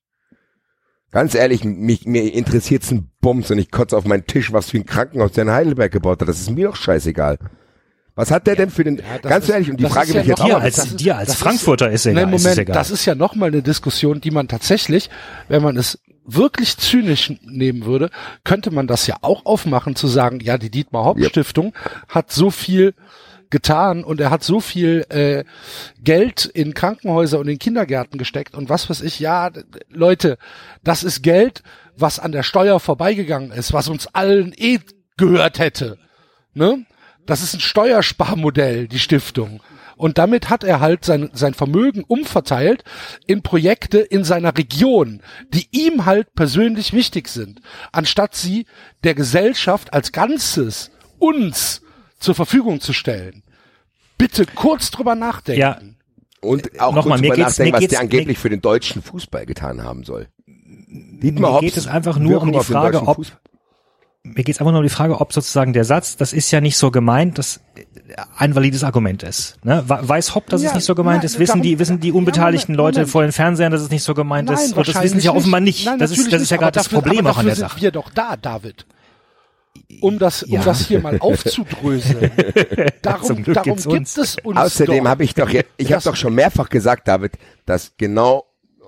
Ganz 1.11 1.35
ehrlich, 1.37 1.63
mich, 1.65 2.07
mir 2.07 2.33
interessiert's 2.35 2.91
ein 2.91 3.11
Bums 3.25 3.51
und 3.51 3.59
ich 3.59 3.71
kotze 3.71 3.97
auf 3.97 4.05
meinen 4.05 4.27
Tisch, 4.27 4.53
was 4.53 4.71
für 4.71 4.77
ein 4.79 4.87
Krankenhaus 4.87 5.33
der 5.33 5.45
in 5.45 5.51
Heidelberg 5.51 5.91
gebaut 5.91 6.21
hat. 6.21 6.29
Das 6.29 6.39
ist 6.41 6.51
mir 6.51 6.69
doch 6.69 6.77
scheißegal. 6.77 7.39
Was 8.17 8.31
hat 8.31 8.47
der 8.47 8.55
denn 8.55 8.71
für 8.71 8.85
den, 8.85 8.99
das 9.23 9.29
ganz 9.31 9.45
ist- 9.47 9.51
ehrlich, 9.51 9.71
und 9.71 9.81
die 9.81 9.87
Frage 9.87 10.09
ist 10.09 10.15
ja 10.15 10.21
mich 10.21 10.29
jetzt 10.29 10.41
auch, 10.41 10.61
als, 10.61 10.77
das 10.77 10.87
ist- 10.87 11.01
dir 11.01 11.17
als 11.17 11.27
das 11.29 11.37
ist- 11.37 11.43
Frankfurter 11.43 11.91
ist, 11.91 12.07
egal. 12.07 12.27
Nein, 12.27 12.35
ist 12.35 12.41
es 12.43 12.45
Moment, 12.45 12.59
egal. 12.61 12.75
das 12.75 12.91
ist 12.93 13.05
ja 13.07 13.15
nochmal 13.17 13.49
eine 13.49 13.63
Diskussion, 13.63 14.21
die 14.21 14.31
man 14.31 14.47
tatsächlich, 14.47 15.11
wenn 15.49 15.63
man 15.63 15.77
es 15.77 15.99
wirklich 16.27 16.77
zynisch 16.79 17.33
nehmen 17.43 17.85
würde, 17.87 18.11
könnte 18.45 18.71
man 18.71 18.87
das 18.87 19.07
ja 19.09 19.17
auch 19.23 19.45
aufmachen, 19.47 19.97
zu 19.97 20.07
sagen, 20.07 20.39
ja, 20.41 20.57
die 20.59 20.71
Dietmar 20.71 21.05
Hopp 21.05 21.19
Yep. 21.19 21.31
Stiftung 21.31 21.75
hat 22.09 22.31
so 22.31 22.51
viel 22.51 22.95
getan 23.51 24.05
und 24.05 24.21
er 24.21 24.31
hat 24.31 24.43
so 24.43 24.61
viel 24.61 25.05
äh, 25.11 25.45
Geld 26.03 26.45
in 26.47 26.73
Krankenhäuser 26.75 27.39
und 27.39 27.49
in 27.49 27.59
Kindergärten 27.59 28.17
gesteckt 28.19 28.55
und 28.55 28.69
was 28.69 28.89
weiß 28.89 29.01
ich, 29.03 29.21
ja, 29.21 29.51
Leute, 29.91 30.39
das 30.83 31.05
ist 31.05 31.23
Geld, 31.23 31.63
was 31.97 32.19
an 32.19 32.33
der 32.33 32.43
Steuer 32.43 32.81
vorbeigegangen 32.81 33.51
ist, 33.53 33.73
was 33.73 33.89
uns 33.89 34.07
allen 34.09 34.53
eh 34.57 34.81
gehört 35.17 35.59
hätte. 35.59 35.99
Ne? 36.55 36.85
Das 37.27 37.43
ist 37.43 37.55
ein 37.55 37.61
Steuersparmodell, 37.61 38.89
die 38.89 38.99
Stiftung. 38.99 39.61
Und 39.97 40.19
damit 40.19 40.51
hat 40.51 40.65
er 40.65 40.81
halt 40.81 41.05
sein, 41.05 41.31
sein 41.35 41.55
Vermögen 41.55 42.03
umverteilt 42.07 42.83
in 43.29 43.43
Projekte 43.43 43.99
in 44.01 44.25
seiner 44.25 44.57
Region, 44.59 45.23
die 45.53 45.69
ihm 45.71 46.05
halt 46.05 46.35
persönlich 46.35 46.93
wichtig 46.93 47.29
sind, 47.29 47.61
anstatt 47.93 48.35
sie 48.35 48.67
der 49.05 49.15
Gesellschaft 49.15 49.93
als 49.93 50.11
Ganzes, 50.11 50.91
uns 51.21 51.81
zur 52.19 52.35
Verfügung 52.35 52.81
zu 52.81 52.93
stellen. 52.93 53.43
bitte 54.19 54.47
kurz 54.47 54.91
drüber 54.91 55.15
nachdenken. 55.15 55.61
Ja. 55.61 55.81
Und 56.41 56.79
auch 56.81 56.95
Nochmal, 56.95 57.19
kurz 57.19 57.21
mir 57.21 57.29
drüber 57.29 57.37
geht's- 57.47 57.59
nachdenken, 57.59 57.83
was 57.83 57.89
der 57.89 58.01
angeblich 58.01 58.39
für 58.39 58.49
den 58.51 58.61
deutschen 58.61 59.01
Fußball 59.03 59.47
getan 59.47 59.83
haben 59.83 60.05
soll. 60.05 60.29
Dietmar 60.95 61.55
Mir 61.55 61.61
geht 61.61 61.77
es 61.77 61.87
einfach 61.89 62.19
nur 62.19 62.33
Wirkung 62.33 62.49
um 62.55 62.61
die 62.61 62.65
Frage, 62.65 63.03
ob- 63.03 63.17
Fußball. 63.17 63.39
Mir 64.27 64.43
geht 64.43 64.55
es 64.55 64.61
einfach 64.61 64.71
nur 64.73 64.79
um 64.81 64.87
die 64.87 64.91
Frage, 64.95 65.21
ob 65.21 65.35
sozusagen 65.35 65.75
der 65.75 65.85
Satz, 65.85 66.17
das 66.17 66.33
ist 66.33 66.51
ja 66.51 66.63
nicht 66.63 66.79
so 66.79 66.91
gemeint, 66.91 67.37
das 67.37 67.61
ein 68.39 68.55
valides 68.55 68.83
Argument 68.83 69.23
ist. 69.23 69.63
Ne? 69.65 69.85
We- 69.87 69.99
Weiß 70.09 70.35
Hopp, 70.35 70.47
dass 70.49 70.63
Ja, 70.63 70.69
es 70.71 70.75
nicht 70.77 70.85
so 70.85 70.95
gemeint 70.95 71.19
nein, 71.19 71.27
ist? 71.27 71.39
Wissen 71.39 71.49
darum- 71.51 71.63
die, 71.63 71.79
wissen 71.79 72.01
die 72.01 72.09
Ja, 72.09 72.15
unbeteiligten 72.15 72.75
Moment, 72.75 72.87
Leute 72.87 72.99
Moment. 73.01 73.11
vor 73.13 73.23
den 73.23 73.33
Fernsehern, 73.33 73.71
dass 73.73 73.83
es 73.83 73.91
nicht 73.91 74.03
so 74.03 74.15
gemeint 74.15 74.49
Nein, 74.49 74.57
ist? 74.59 74.73
Und 74.77 74.89
das 74.89 75.03
wissen 75.03 75.21
sie 75.21 75.27
ja 75.27 75.35
offenbar 75.35 75.61
nicht. 75.61 75.85
Nein, 75.85 75.99
das 75.99 76.11
ist, 76.13 76.33
das 76.33 76.41
ist 76.41 76.51
ja 76.51 76.57
gerade 76.57 76.73
das 76.73 76.89
Problem 76.89 77.19
aber 77.27 77.33
auch 77.33 77.39
an 77.39 77.47
der 77.47 77.57
Sache. 77.57 77.75
sind 77.75 77.83
wir 77.83 77.91
doch 77.91 78.09
da, 78.11 78.37
David. 78.37 78.87
Um 80.01 80.19
das, 80.19 80.43
um 80.45 80.53
Ja. 80.53 80.63
das 80.63 80.87
hier 80.87 81.01
mal 81.01 81.19
aufzudröseln. 81.19 82.31
darum 83.03 83.45
darum 83.45 83.77
gibt 83.77 83.81
es 83.81 83.87
uns 83.87 84.37
Außerdem 84.43 85.07
habe 85.07 85.25
ich 85.25 85.35
doch, 85.35 85.51
ich 85.77 85.93
habe 85.93 86.03
doch 86.03 86.17
schon 86.17 86.35
mehrfach 86.35 86.69
gesagt, 86.71 87.09
David, 87.09 87.33
dass 87.67 87.93
genau 87.99 88.45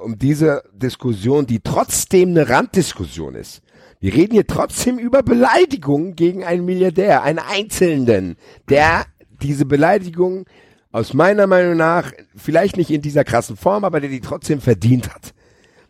um 0.07 0.19
diese 0.21 0.63
Diskussion, 0.73 1.47
die 1.47 1.59
trotzdem 1.59 2.29
eine 2.29 2.49
Randdiskussion 2.49 3.35
ist. 3.35 3.61
Wir 3.99 4.15
reden 4.15 4.35
hier 4.35 4.47
trotzdem 4.47 5.01
über 5.01 5.25
Beleidigungen 5.25 6.15
gegen 6.15 6.45
einen 6.45 6.65
Milliardär, 6.65 7.25
einen 7.25 7.41
Einzelnen, 7.41 8.37
der 8.69 9.07
diese 9.43 9.67
Beleidigung 9.67 10.47
aus 10.93 11.13
meiner 11.13 11.49
Meinung 11.49 11.77
nach 11.77 12.13
vielleicht 12.37 12.77
nicht 12.77 12.91
in 12.91 13.03
dieser 13.03 13.25
krassen 13.25 13.57
Form, 13.57 13.85
aber 13.85 14.01
der 14.01 14.09
die 14.09 14.21
trotzdem 14.21 14.61
verdient 14.61 15.13
hat. 15.13 15.35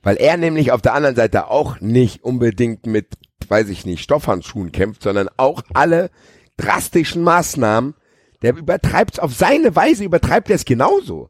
Weil 0.02 0.16
er 0.16 0.38
nämlich 0.38 0.72
auf 0.72 0.80
der 0.80 0.94
anderen 0.94 1.16
Seite 1.16 1.50
auch 1.50 1.82
nicht 1.82 2.24
unbedingt 2.24 2.86
mit, 2.86 3.08
weiß 3.48 3.68
ich 3.68 3.84
nicht, 3.84 4.02
Stoffhandschuhen 4.02 4.72
kämpft, 4.72 5.02
sondern 5.02 5.28
auch 5.36 5.60
alle 5.74 6.08
drastischen 6.56 7.22
Maßnahmen, 7.22 7.92
der 8.40 8.56
übertreibt's 8.56 9.18
auf 9.18 9.34
seine 9.34 9.76
Weise, 9.76 10.04
übertreibt 10.04 10.48
er 10.48 10.56
es 10.56 10.64
genauso. 10.64 11.28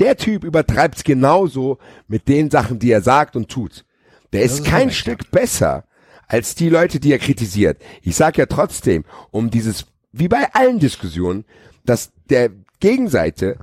Der 0.00 0.16
Typ 0.16 0.44
übertreibt's 0.44 1.04
genauso 1.04 1.78
mit 2.08 2.26
den 2.26 2.50
Sachen, 2.50 2.78
die 2.78 2.90
er 2.90 3.02
sagt 3.02 3.36
und 3.36 3.48
tut. 3.48 3.84
Der 4.32 4.42
ist 4.42 4.64
kein 4.64 4.90
Stück 4.90 5.30
besser 5.30 5.84
als 6.26 6.54
die 6.54 6.70
Leute, 6.70 7.00
die 7.00 7.12
er 7.12 7.18
kritisiert. 7.18 7.82
Ich 8.02 8.16
sag 8.16 8.38
ja 8.38 8.46
trotzdem, 8.46 9.04
um 9.30 9.50
dieses, 9.50 9.86
wie 10.12 10.28
bei 10.28 10.52
allen 10.54 10.78
Diskussionen, 10.78 11.44
dass 11.84 12.12
der 12.30 12.50
Gegenseite 12.78 13.58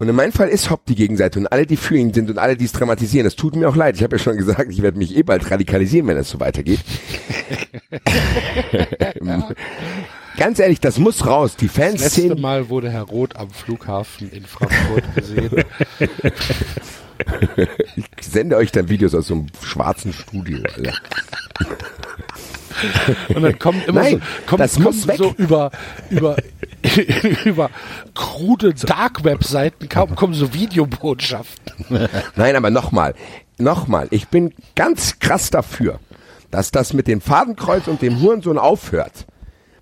und 0.00 0.08
in 0.08 0.14
meinem 0.14 0.32
Fall 0.32 0.48
ist 0.48 0.70
Hopp 0.70 0.86
die 0.86 0.94
Gegenseite 0.94 1.40
und 1.40 1.48
alle, 1.48 1.66
die 1.66 1.76
für 1.76 1.96
ihn 1.96 2.14
sind 2.14 2.30
und 2.30 2.38
alle, 2.38 2.56
die 2.56 2.64
es 2.64 2.72
dramatisieren, 2.72 3.24
das 3.24 3.34
tut 3.34 3.56
mir 3.56 3.68
auch 3.68 3.74
leid. 3.74 3.96
Ich 3.96 4.02
habe 4.02 4.16
ja 4.16 4.22
schon 4.22 4.36
gesagt, 4.38 4.70
ich 4.70 4.80
werde 4.82 4.98
mich 4.98 5.16
eh 5.16 5.22
bald 5.22 5.50
radikalisieren, 5.50 6.06
wenn 6.06 6.16
es 6.16 6.30
so 6.30 6.40
weitergeht. 6.40 6.80
Ganz 10.38 10.60
ehrlich, 10.60 10.78
das 10.80 10.98
muss 10.98 11.26
raus. 11.26 11.56
Die 11.56 11.66
Das 11.66 11.98
letzte 11.98 12.36
Mal 12.36 12.68
wurde 12.68 12.90
Herr 12.90 13.02
Roth 13.02 13.34
am 13.36 13.50
Flughafen 13.50 14.30
in 14.30 14.44
Frankfurt 14.44 15.02
gesehen. 15.16 15.64
ich 17.96 18.04
sende 18.20 18.56
euch 18.56 18.70
dann 18.70 18.88
Videos 18.88 19.16
aus 19.16 19.26
so 19.26 19.34
einem 19.34 19.46
schwarzen 19.60 20.12
Studio. 20.12 20.58
Alter. 20.76 20.92
Und 23.34 23.42
dann 23.42 23.58
kommen 23.58 23.82
immer 23.86 24.02
Nein, 24.02 24.22
so, 24.22 24.46
kommen, 24.46 24.58
das 24.58 25.08
weg. 25.08 25.16
so 25.16 25.34
über, 25.36 25.72
über, 26.10 26.36
über 27.44 27.70
krude 28.14 28.74
Dark-Web-Seiten 28.74 29.88
kommen 29.88 30.34
so 30.34 30.54
Videobotschaften. 30.54 32.08
Nein, 32.36 32.54
aber 32.54 32.70
nochmal, 32.70 33.14
nochmal, 33.58 34.06
ich 34.12 34.28
bin 34.28 34.54
ganz 34.76 35.18
krass 35.18 35.50
dafür, 35.50 35.98
dass 36.52 36.70
das 36.70 36.92
mit 36.92 37.08
dem 37.08 37.20
Fadenkreuz 37.20 37.88
und 37.88 38.02
dem 38.02 38.20
Hurensohn 38.20 38.58
aufhört. 38.58 39.26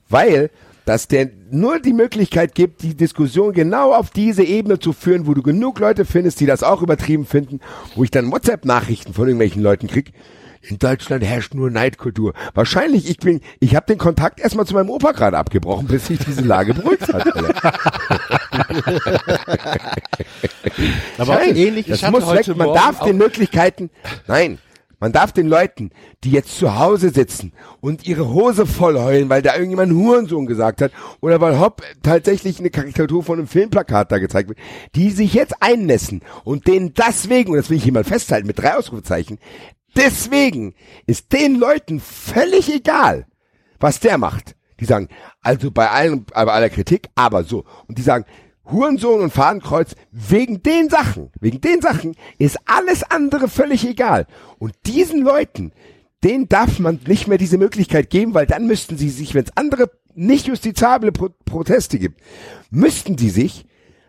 Weil 0.09 0.51
dass 0.87 1.09
der 1.09 1.29
nur 1.51 1.81
die 1.81 1.93
Möglichkeit 1.93 2.55
gibt, 2.55 2.83
die 2.83 2.95
Diskussion 2.95 3.53
genau 3.53 3.93
auf 3.93 4.11
diese 4.11 4.45
Ebene 4.45 4.79
zu 4.79 4.93
führen, 4.93 5.27
wo 5.27 5.35
du 5.35 5.43
genug 5.43 5.81
Leute 5.81 6.05
findest, 6.05 6.39
die 6.39 6.47
das 6.47 6.63
auch 6.63 6.81
übertrieben 6.81 7.27
finden, 7.27 7.59
wo 7.97 8.05
ich 8.05 8.13
dann 8.13 8.31
WhatsApp-Nachrichten 8.31 9.13
von 9.13 9.27
irgendwelchen 9.27 9.63
Leuten 9.63 9.89
krieg. 9.89 10.13
In 10.63 10.79
Deutschland 10.79 11.25
herrscht 11.25 11.55
nur 11.55 11.71
Neidkultur. 11.71 12.35
Wahrscheinlich, 12.55 13.11
ich 13.11 13.19
bin, 13.19 13.41
ich 13.61 13.77
habe 13.77 13.87
den 13.87 13.99
Kontakt 13.99 14.41
erstmal 14.41 14.67
zu 14.67 14.75
meinem 14.75 14.91
Opa 14.91 15.13
gerade 15.13 15.37
abgebrochen, 15.37 15.89
bis 15.89 16.07
sich 16.07 16.19
diese 16.21 16.43
Lage 16.43 16.75
beruhigt 16.75 17.13
hat. 17.13 17.27
Aber 21.19 21.35
Nein, 21.35 21.57
ähnlich, 21.57 21.87
das 21.87 21.99
ich 21.99 22.05
hatte 22.05 22.21
muss 22.21 22.33
weg. 22.33 22.57
Man 22.57 22.75
darf 22.75 23.01
den 23.01 23.17
Möglichkeiten, 23.17 23.91
nein, 24.27 24.59
man 24.99 25.13
darf 25.13 25.33
den 25.33 25.47
Leuten, 25.47 25.91
die 26.25 26.31
jetzt 26.31 26.57
zu 26.57 26.79
Hause 26.79 27.11
sitzen 27.11 27.53
und 27.81 28.07
ihre 28.07 28.29
Hose 28.29 28.67
voll 28.67 28.99
heulen, 28.99 29.29
weil 29.29 29.43
da 29.43 29.55
irgendjemand 29.55 29.93
Hurensohn 29.93 30.47
gesagt 30.47 30.81
hat 30.81 30.93
oder 31.21 31.41
weil 31.41 31.61
Hopp 31.61 31.83
tatsächlich 32.03 32.59
eine 32.59 32.71
Karikatur 32.71 33.23
von 33.23 33.39
einem 33.39 33.49
Filmplakat 33.49 34.11
da 34.11 34.19
gezeigt 34.19 34.49
wird, 34.49 34.59
die 34.95 35.11
sich 35.11 35.35
jetzt 35.35 35.55
einnässen 35.61 36.23
und 36.45 36.67
denen 36.67 36.95
deswegen, 36.95 37.51
und 37.51 37.57
das 37.59 37.71
will 37.71 37.77
ich 37.77 37.85
hier 37.85 37.93
mal 37.93 38.05
festhalten 38.05 38.47
mit 38.47 38.59
drei 38.59 38.75
Ausrufezeichen, 38.75 39.39
deswegen 39.97 40.75
ist 41.07 41.33
den 41.33 41.57
Leuten 41.57 42.01
völlig 42.01 42.73
egal, 42.75 43.27
was 43.79 44.01
der 44.01 44.19
macht. 44.19 44.57
Die 44.81 44.85
sagen, 44.85 45.09
also 45.41 45.71
bei 45.71 45.91
allen, 45.91 46.25
bei 46.27 46.45
aller 46.45 46.69
Kritik, 46.69 47.09
aber 47.15 47.45
so. 47.45 47.65
Und 47.87 47.97
die 47.97 48.03
sagen, 48.03 48.27
Hurensohn 48.71 49.21
und 49.21 49.33
Fadenkreuz, 49.33 49.95
wegen 50.11 50.63
den 50.63 50.89
Sachen, 50.89 51.31
wegen 51.41 51.61
den 51.61 51.81
Sachen 51.81 52.17
ist 52.39 52.59
alles 52.67 53.03
andere 53.05 53.49
völlig 53.49 53.87
egal. 53.87 54.27
Und 54.59 54.75
diesen 54.87 55.23
Leuten, 55.23 55.73
denen 56.25 56.49
darf 56.49 56.79
man 56.79 57.01
nicht 57.07 57.29
mehr 57.29 57.39
diese 57.39 57.59
Möglichkeit 57.59 58.11
geben, 58.11 58.35
weil 58.35 58.47
dann 58.47 58.67
müssten 58.67 58.99
sie 58.99 59.11
sich, 59.11 59.35
wenn 59.35 59.45
es 59.45 59.57
andere 59.57 59.91
nicht 60.15 60.47
justizable 60.47 61.13
Pro 61.13 61.29
Proteste 61.45 61.99
gibt, 61.99 62.21
müssten 62.71 63.17
die 63.17 63.31
sich 63.31 63.67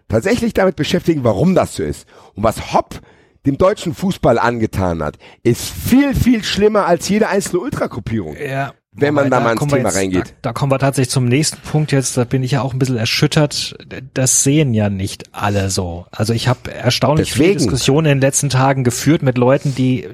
tatsächlich 0.07 0.53
damit 0.53 0.75
beschäftigen, 0.75 1.23
warum 1.23 1.53
das 1.53 1.75
so 1.75 1.83
ist. 1.83 2.07
Und 2.33 2.43
was 2.43 2.73
Hopp 2.73 3.01
dem 3.45 3.57
deutschen 3.57 3.93
Fußball 3.93 4.39
angetan 4.39 5.03
hat, 5.03 5.17
ist 5.43 5.69
viel, 5.69 6.15
viel 6.15 6.43
schlimmer 6.43 6.85
als 6.85 7.07
jede 7.09 7.29
einzelne 7.29 7.61
Ultrakopierung. 7.61 8.35
Ja. 8.37 8.73
Wenn 8.99 9.13
man 9.13 9.29
da 9.29 9.39
mal 9.39 9.51
ins 9.51 9.61
Thema 9.61 9.89
jetzt, 9.89 9.95
reingeht. 9.95 10.27
Da, 10.41 10.49
da 10.49 10.53
kommen 10.53 10.71
wir 10.71 10.79
tatsächlich 10.79 11.11
zum 11.11 11.25
nächsten 11.25 11.61
Punkt 11.61 11.91
jetzt. 11.91 12.17
Da 12.17 12.23
bin 12.23 12.43
ich 12.43 12.51
ja 12.51 12.61
auch 12.61 12.73
ein 12.73 12.79
bisschen 12.79 12.97
erschüttert. 12.97 13.77
Das 14.13 14.43
sehen 14.43 14.73
ja 14.73 14.89
nicht 14.89 15.25
alle 15.33 15.69
so. 15.69 16.05
Also 16.11 16.33
ich 16.33 16.47
habe 16.47 16.73
erstaunlich 16.73 17.31
viele 17.31 17.49
Deswegen. 17.49 17.59
Diskussionen 17.59 18.07
in 18.07 18.17
den 18.17 18.21
letzten 18.21 18.49
Tagen 18.49 18.83
geführt 18.83 19.21
mit 19.21 19.37
Leuten, 19.37 19.75
die 19.75 20.07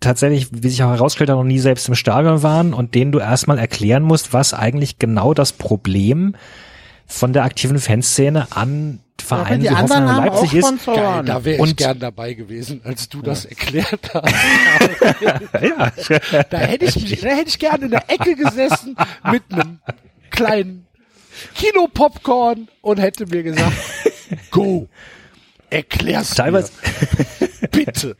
tatsächlich, 0.00 0.48
wie 0.50 0.68
sich 0.68 0.82
auch 0.82 0.90
herausgestellt 0.90 1.30
hat, 1.30 1.36
noch 1.36 1.44
nie 1.44 1.60
selbst 1.60 1.88
im 1.88 1.94
Stadion 1.94 2.42
waren 2.42 2.74
und 2.74 2.94
denen 2.94 3.12
du 3.12 3.20
erstmal 3.20 3.58
erklären 3.58 4.02
musst, 4.02 4.32
was 4.32 4.52
eigentlich 4.52 4.98
genau 4.98 5.32
das 5.32 5.52
Problem 5.52 6.34
von 7.06 7.32
der 7.32 7.44
aktiven 7.44 7.78
Fanszene 7.78 8.48
an 8.50 9.00
Vereinen 9.22 9.60
die 9.60 9.66
wie 9.70 9.74
Hoffenheim 9.74 10.02
anderen 10.02 10.16
haben 10.16 10.28
auch 10.30 10.42
Leipzig 10.42 10.58
ist. 10.58 10.86
Geil, 10.86 11.22
da 11.24 11.44
wäre 11.44 11.54
ich 11.56 11.60
Und- 11.62 11.76
gern 11.76 11.98
dabei 11.98 12.34
gewesen, 12.34 12.80
als 12.84 13.08
du 13.08 13.22
das 13.22 13.44
erklärt 13.46 14.10
hast. 14.12 14.34
Ja. 15.62 16.42
Da 16.50 16.58
hätte 16.58 16.84
ich 16.86 16.96
mich, 16.96 17.20
da 17.20 17.28
hätte 17.28 17.48
ich 17.48 17.58
gerne 17.58 17.84
in 17.86 17.90
der 17.92 18.10
Ecke 18.10 18.34
gesessen 18.36 18.96
mit 19.30 19.42
einem 19.50 19.78
kleinen 20.30 20.86
Kilo 21.54 21.88
Popcorn 21.88 22.68
und 22.82 22.98
hätte 22.98 23.26
mir 23.26 23.42
gesagt, 23.42 23.72
go, 24.50 24.88
erklär's 25.70 26.30
Teilweise, 26.34 26.70
mir, 27.40 27.68
bitte. 27.70 28.16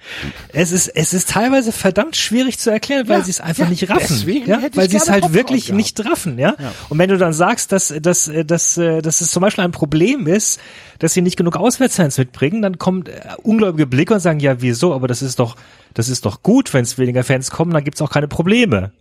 Es 0.53 0.73
ist, 0.73 0.89
es 0.89 1.13
ist 1.13 1.31
teilweise 1.31 1.71
verdammt 1.73 2.17
schwierig 2.17 2.59
zu 2.59 2.71
erklären, 2.71 3.09
weil 3.09 3.19
Ja, 3.19 3.25
sie 3.25 3.31
es 3.31 3.41
einfach 3.41 3.65
ja, 3.65 3.71
nicht 3.71 3.89
raffen. 3.89 4.07
deswegen 4.09 4.49
ja? 4.49 4.61
Weil 4.75 4.91
sie 4.91 4.97
es 4.97 5.09
halt 5.09 5.23
Popcorn 5.23 5.35
wirklich 5.35 5.67
gehabt. 5.67 5.77
nicht 5.77 6.05
raffen, 6.05 6.39
ja? 6.39 6.57
Und 6.89 6.99
wenn 6.99 7.09
du 7.11 7.17
dann 7.19 7.33
sagst, 7.33 7.71
dass, 7.73 7.95
dass, 8.01 8.31
dass, 8.47 8.75
dass 8.75 9.21
es 9.21 9.31
zum 9.31 9.41
Beispiel 9.41 9.65
ein 9.65 9.71
Problem 9.73 10.27
ist, 10.27 10.61
dass 10.99 11.13
sie 11.15 11.23
nicht 11.23 11.37
genug 11.37 11.57
Auswärtsfans 11.57 12.19
mitbringen, 12.19 12.63
dann 12.63 12.79
kommen 12.79 13.07
äh, 13.07 13.21
ungläubige 13.43 13.87
Blicke 13.87 14.15
und 14.15 14.21
sagen, 14.21 14.41
ja, 14.41 14.61
wieso? 14.61 14.95
Aber 14.95 15.07
das 15.09 15.23
ist 15.23 15.39
doch, 15.39 15.57
das 15.93 16.09
ist 16.09 16.25
doch 16.27 16.43
gut, 16.43 16.73
wenn 16.75 16.83
es 16.83 16.99
weniger 16.99 17.25
Fans 17.25 17.51
kommen, 17.51 17.73
dann 17.73 17.85
gibt's 17.85 18.01
auch 18.03 18.11
keine 18.11 18.29
Probleme. 18.29 18.93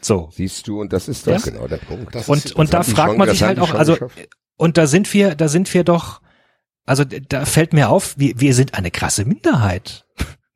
So. 0.00 0.28
Siehst 0.32 0.66
du, 0.68 0.80
und 0.80 0.92
das 0.92 1.08
ist 1.08 1.26
doch 1.26 1.32
Ja. 1.32 1.38
genau 1.38 1.66
der 1.66 1.78
Punkt. 1.78 2.14
Das 2.14 2.28
Und, 2.28 2.44
ist- 2.44 2.54
und 2.56 2.72
da 2.74 2.82
fragt 2.82 3.16
man 3.16 3.28
sich 3.28 3.42
halt 3.42 3.58
auch, 3.58 3.72
also, 3.74 3.96
und 4.56 4.76
da 4.76 4.86
sind 4.86 5.12
wir, 5.14 5.34
da 5.34 5.48
sind 5.48 5.72
wir 5.72 5.82
doch, 5.84 6.20
also 6.86 7.04
da 7.04 7.44
fällt 7.44 7.72
mir 7.72 7.88
auf, 7.88 8.14
wir, 8.18 8.38
wir 8.40 8.54
sind 8.54 8.74
eine 8.74 8.90
krasse 8.90 9.24
Minderheit. 9.24 10.04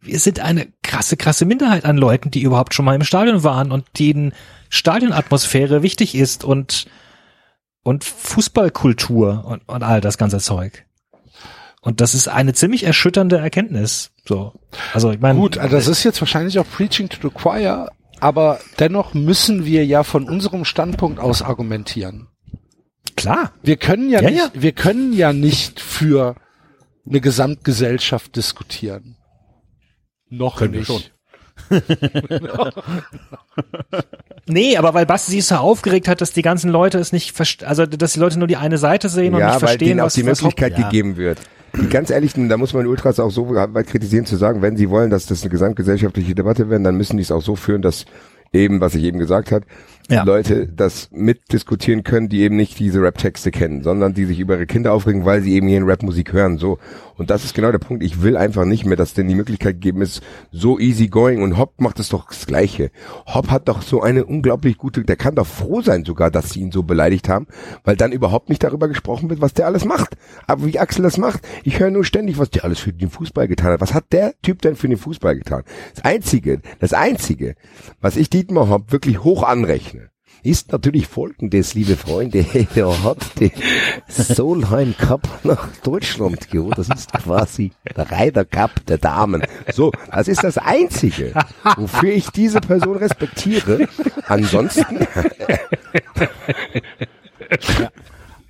Wir 0.00 0.18
sind 0.18 0.40
eine 0.40 0.68
krasse, 0.82 1.16
krasse 1.16 1.44
Minderheit 1.44 1.84
an 1.84 1.96
Leuten, 1.96 2.30
die 2.30 2.42
überhaupt 2.42 2.74
schon 2.74 2.84
mal 2.84 2.94
im 2.94 3.04
Stadion 3.04 3.42
waren 3.44 3.72
und 3.72 3.86
denen 3.98 4.32
Stadionatmosphäre 4.68 5.82
wichtig 5.82 6.14
ist 6.14 6.44
und, 6.44 6.86
und 7.82 8.04
Fußballkultur 8.04 9.44
und, 9.44 9.68
und 9.68 9.82
all 9.82 10.00
das 10.00 10.18
ganze 10.18 10.38
Zeug. 10.38 10.84
Und 11.80 12.00
das 12.00 12.14
ist 12.14 12.28
eine 12.28 12.52
ziemlich 12.52 12.84
erschütternde 12.84 13.38
Erkenntnis. 13.38 14.10
So. 14.24 14.52
Also 14.92 15.10
ich 15.10 15.20
meine. 15.20 15.38
Gut, 15.38 15.58
also 15.58 15.76
das 15.76 15.88
ist 15.88 16.04
jetzt 16.04 16.20
wahrscheinlich 16.20 16.58
auch 16.58 16.66
Preaching 16.70 17.08
to 17.08 17.16
the 17.22 17.34
Choir, 17.34 17.90
aber 18.20 18.60
dennoch 18.78 19.14
müssen 19.14 19.64
wir 19.64 19.86
ja 19.86 20.02
von 20.02 20.28
unserem 20.28 20.64
Standpunkt 20.64 21.18
aus 21.18 21.42
argumentieren. 21.42 22.28
Klar. 23.20 23.52
Wir 23.62 23.76
können 23.76 24.10
ja, 24.10 24.20
Ja, 24.20 24.30
nicht, 24.30 24.54
ja. 24.54 24.62
wir 24.62 24.72
können 24.72 25.12
ja 25.12 25.32
nicht 25.32 25.80
für 25.80 26.36
eine 27.06 27.20
Gesamtgesellschaft 27.20 28.36
diskutieren. 28.36 29.16
Noch 30.30 30.58
Können 30.58 30.72
wir 30.72 30.80
nicht. 30.80 30.88
schon. 30.88 31.02
Nee, 34.48 34.78
aber 34.78 34.94
weil 34.94 35.04
Basti 35.04 35.32
sich 35.32 35.44
so 35.44 35.56
aufgeregt 35.56 36.08
hat, 36.08 36.20
dass 36.20 36.32
die 36.32 36.42
ganzen 36.42 36.70
Leute 36.70 36.98
es 36.98 37.12
nicht 37.12 37.36
verstehen, 37.36 37.68
also 37.68 37.84
dass 37.84 38.14
die 38.14 38.20
Leute 38.20 38.38
nur 38.38 38.48
die 38.48 38.56
eine 38.56 38.78
Seite 38.78 39.10
sehen 39.10 39.34
und 39.34 39.40
ja, 39.40 39.48
nicht 39.48 39.54
weil 39.56 39.68
verstehen, 39.68 39.88
denen 39.88 40.00
auch 40.00 40.06
was 40.06 40.14
die 40.14 40.26
was 40.26 40.40
Möglichkeit 40.40 40.78
ja. 40.78 40.84
gegeben 40.84 41.18
wird. 41.18 41.38
Die 41.76 41.86
ganz 41.88 42.08
ehrlich, 42.08 42.32
da 42.34 42.56
muss 42.56 42.72
man 42.72 42.86
Ultras 42.86 43.20
auch 43.20 43.30
so 43.30 43.54
weit 43.54 43.86
kritisieren 43.86 44.24
zu 44.24 44.36
sagen, 44.36 44.62
wenn 44.62 44.76
sie 44.76 44.88
wollen, 44.88 45.10
dass 45.10 45.26
das 45.26 45.42
eine 45.42 45.50
gesamtgesellschaftliche 45.50 46.34
Debatte 46.34 46.70
werden, 46.70 46.82
dann 46.82 46.96
müssen 46.96 47.18
die 47.18 47.22
es 47.22 47.30
auch 47.30 47.42
so 47.42 47.56
führen, 47.56 47.82
dass 47.82 48.06
eben, 48.54 48.80
was 48.80 48.94
ich 48.94 49.04
eben 49.04 49.18
gesagt 49.18 49.52
habe, 49.52 49.66
Ja. 50.10 50.22
Leute 50.22 50.66
das 50.66 51.10
mitdiskutieren 51.12 52.02
können, 52.02 52.30
die 52.30 52.40
eben 52.40 52.56
nicht 52.56 52.78
diese 52.78 53.02
Rap-Texte 53.02 53.50
kennen, 53.50 53.82
sondern 53.82 54.14
die 54.14 54.24
sich 54.24 54.40
über 54.40 54.54
ihre 54.54 54.66
Kinder 54.66 54.94
aufregen, 54.94 55.26
weil 55.26 55.42
sie 55.42 55.52
eben 55.52 55.68
hier 55.68 55.76
in 55.76 55.84
Rap-Musik 55.84 56.32
hören. 56.32 56.56
So. 56.56 56.78
Und 57.18 57.28
das 57.28 57.44
ist 57.44 57.54
genau 57.54 57.72
der 57.72 57.78
Punkt. 57.78 58.02
Ich 58.02 58.22
will 58.22 58.36
einfach 58.36 58.64
nicht 58.64 58.86
mehr, 58.86 58.96
dass 58.96 59.12
denen 59.12 59.28
die 59.28 59.34
Möglichkeit 59.34 59.74
gegeben 59.74 60.00
ist, 60.00 60.22
so 60.50 60.78
easy 60.78 61.08
going. 61.08 61.42
Und 61.42 61.58
Hopp 61.58 61.80
macht 61.80 61.98
es 62.00 62.08
doch 62.08 62.28
das 62.28 62.46
Gleiche. 62.46 62.90
Hopp 63.26 63.50
hat 63.50 63.68
doch 63.68 63.82
so 63.82 64.00
eine 64.00 64.24
unglaublich 64.24 64.78
gute, 64.78 65.02
der 65.04 65.16
kann 65.16 65.34
doch 65.34 65.46
froh 65.46 65.82
sein 65.82 66.04
sogar, 66.06 66.30
dass 66.30 66.50
sie 66.50 66.60
ihn 66.60 66.72
so 66.72 66.84
beleidigt 66.84 67.28
haben, 67.28 67.46
weil 67.84 67.96
dann 67.96 68.12
überhaupt 68.12 68.48
nicht 68.48 68.62
darüber 68.64 68.88
gesprochen 68.88 69.28
wird, 69.28 69.42
was 69.42 69.52
der 69.52 69.66
alles 69.66 69.84
macht. 69.84 70.16
Aber 70.46 70.64
wie 70.64 70.78
Axel 70.78 71.02
das 71.02 71.18
macht, 71.18 71.46
ich 71.64 71.80
höre 71.80 71.90
nur 71.90 72.04
ständig, 72.04 72.38
was 72.38 72.50
der 72.50 72.64
alles 72.64 72.78
für 72.78 72.92
den 72.92 73.10
Fußball 73.10 73.48
getan 73.48 73.72
hat. 73.72 73.80
Was 73.82 73.92
hat 73.94 74.12
der 74.12 74.32
Typ 74.40 74.62
denn 74.62 74.76
für 74.76 74.88
den 74.88 74.96
Fußball 74.96 75.36
getan? 75.36 75.64
Das 75.94 76.04
Einzige, 76.04 76.60
das 76.78 76.92
Einzige, 76.92 77.56
was 78.00 78.16
ich 78.16 78.30
Dietmar 78.30 78.70
Hopp 78.70 78.92
wirklich 78.92 79.24
hoch 79.24 79.42
anrechne, 79.42 79.97
ist 80.42 80.72
natürlich 80.72 81.06
folgendes, 81.06 81.74
liebe 81.74 81.96
Freunde. 81.96 82.44
Er 82.74 83.02
hat 83.02 83.40
den 83.40 83.50
Solheim 84.08 84.94
Cup 84.96 85.28
nach 85.42 85.68
Deutschland 85.82 86.50
geholt. 86.50 86.78
Das 86.78 86.88
ist 86.88 87.12
quasi 87.12 87.72
der 87.96 88.10
Ryder 88.10 88.44
Cup 88.44 88.86
der 88.86 88.98
Damen. 88.98 89.42
So, 89.72 89.92
das 90.10 90.28
ist 90.28 90.44
das 90.44 90.58
Einzige, 90.58 91.32
wofür 91.76 92.12
ich 92.12 92.30
diese 92.30 92.60
Person 92.60 92.96
respektiere. 92.96 93.88
Ansonsten, 94.26 95.06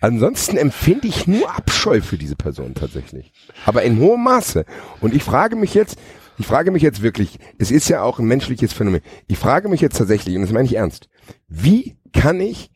ansonsten 0.00 0.56
empfinde 0.56 1.08
ich 1.08 1.26
nur 1.26 1.50
Abscheu 1.56 2.00
für 2.00 2.18
diese 2.18 2.36
Person 2.36 2.74
tatsächlich. 2.74 3.32
Aber 3.64 3.82
in 3.82 3.98
hohem 3.98 4.24
Maße. 4.24 4.64
Und 5.00 5.14
ich 5.14 5.22
frage 5.22 5.56
mich 5.56 5.74
jetzt, 5.74 5.98
ich 6.38 6.46
frage 6.46 6.70
mich 6.70 6.82
jetzt 6.82 7.02
wirklich, 7.02 7.38
es 7.58 7.70
ist 7.70 7.88
ja 7.88 8.02
auch 8.02 8.20
ein 8.20 8.26
menschliches 8.26 8.72
Phänomen. 8.72 9.00
Ich 9.26 9.38
frage 9.38 9.68
mich 9.68 9.80
jetzt 9.80 9.98
tatsächlich, 9.98 10.36
und 10.36 10.42
das 10.42 10.52
meine 10.52 10.66
ich 10.66 10.76
ernst, 10.76 11.08
wie 11.48 11.96
kann 12.12 12.40
ich 12.40 12.70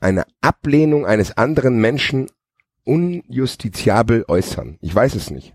eine 0.00 0.24
Ablehnung 0.40 1.06
eines 1.06 1.36
anderen 1.36 1.80
Menschen 1.80 2.26
unjustiziabel 2.84 4.24
äußern? 4.28 4.78
Ich 4.80 4.94
weiß 4.94 5.14
es 5.14 5.30
nicht. 5.30 5.54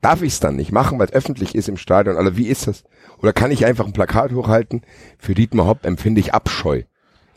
Darf 0.00 0.20
ich 0.20 0.34
es 0.34 0.40
dann 0.40 0.56
nicht 0.56 0.72
machen, 0.72 0.98
weil 0.98 1.06
es 1.06 1.14
öffentlich 1.14 1.54
ist 1.54 1.68
im 1.68 1.78
Stadion? 1.78 2.16
Oder 2.16 2.36
wie 2.36 2.48
ist 2.48 2.66
das? 2.66 2.84
Oder 3.20 3.32
kann 3.32 3.50
ich 3.50 3.64
einfach 3.64 3.86
ein 3.86 3.94
Plakat 3.94 4.32
hochhalten? 4.32 4.82
Für 5.18 5.34
Dietmar 5.34 5.66
Hopp 5.66 5.86
empfinde 5.86 6.20
ich 6.20 6.34
Abscheu. 6.34 6.82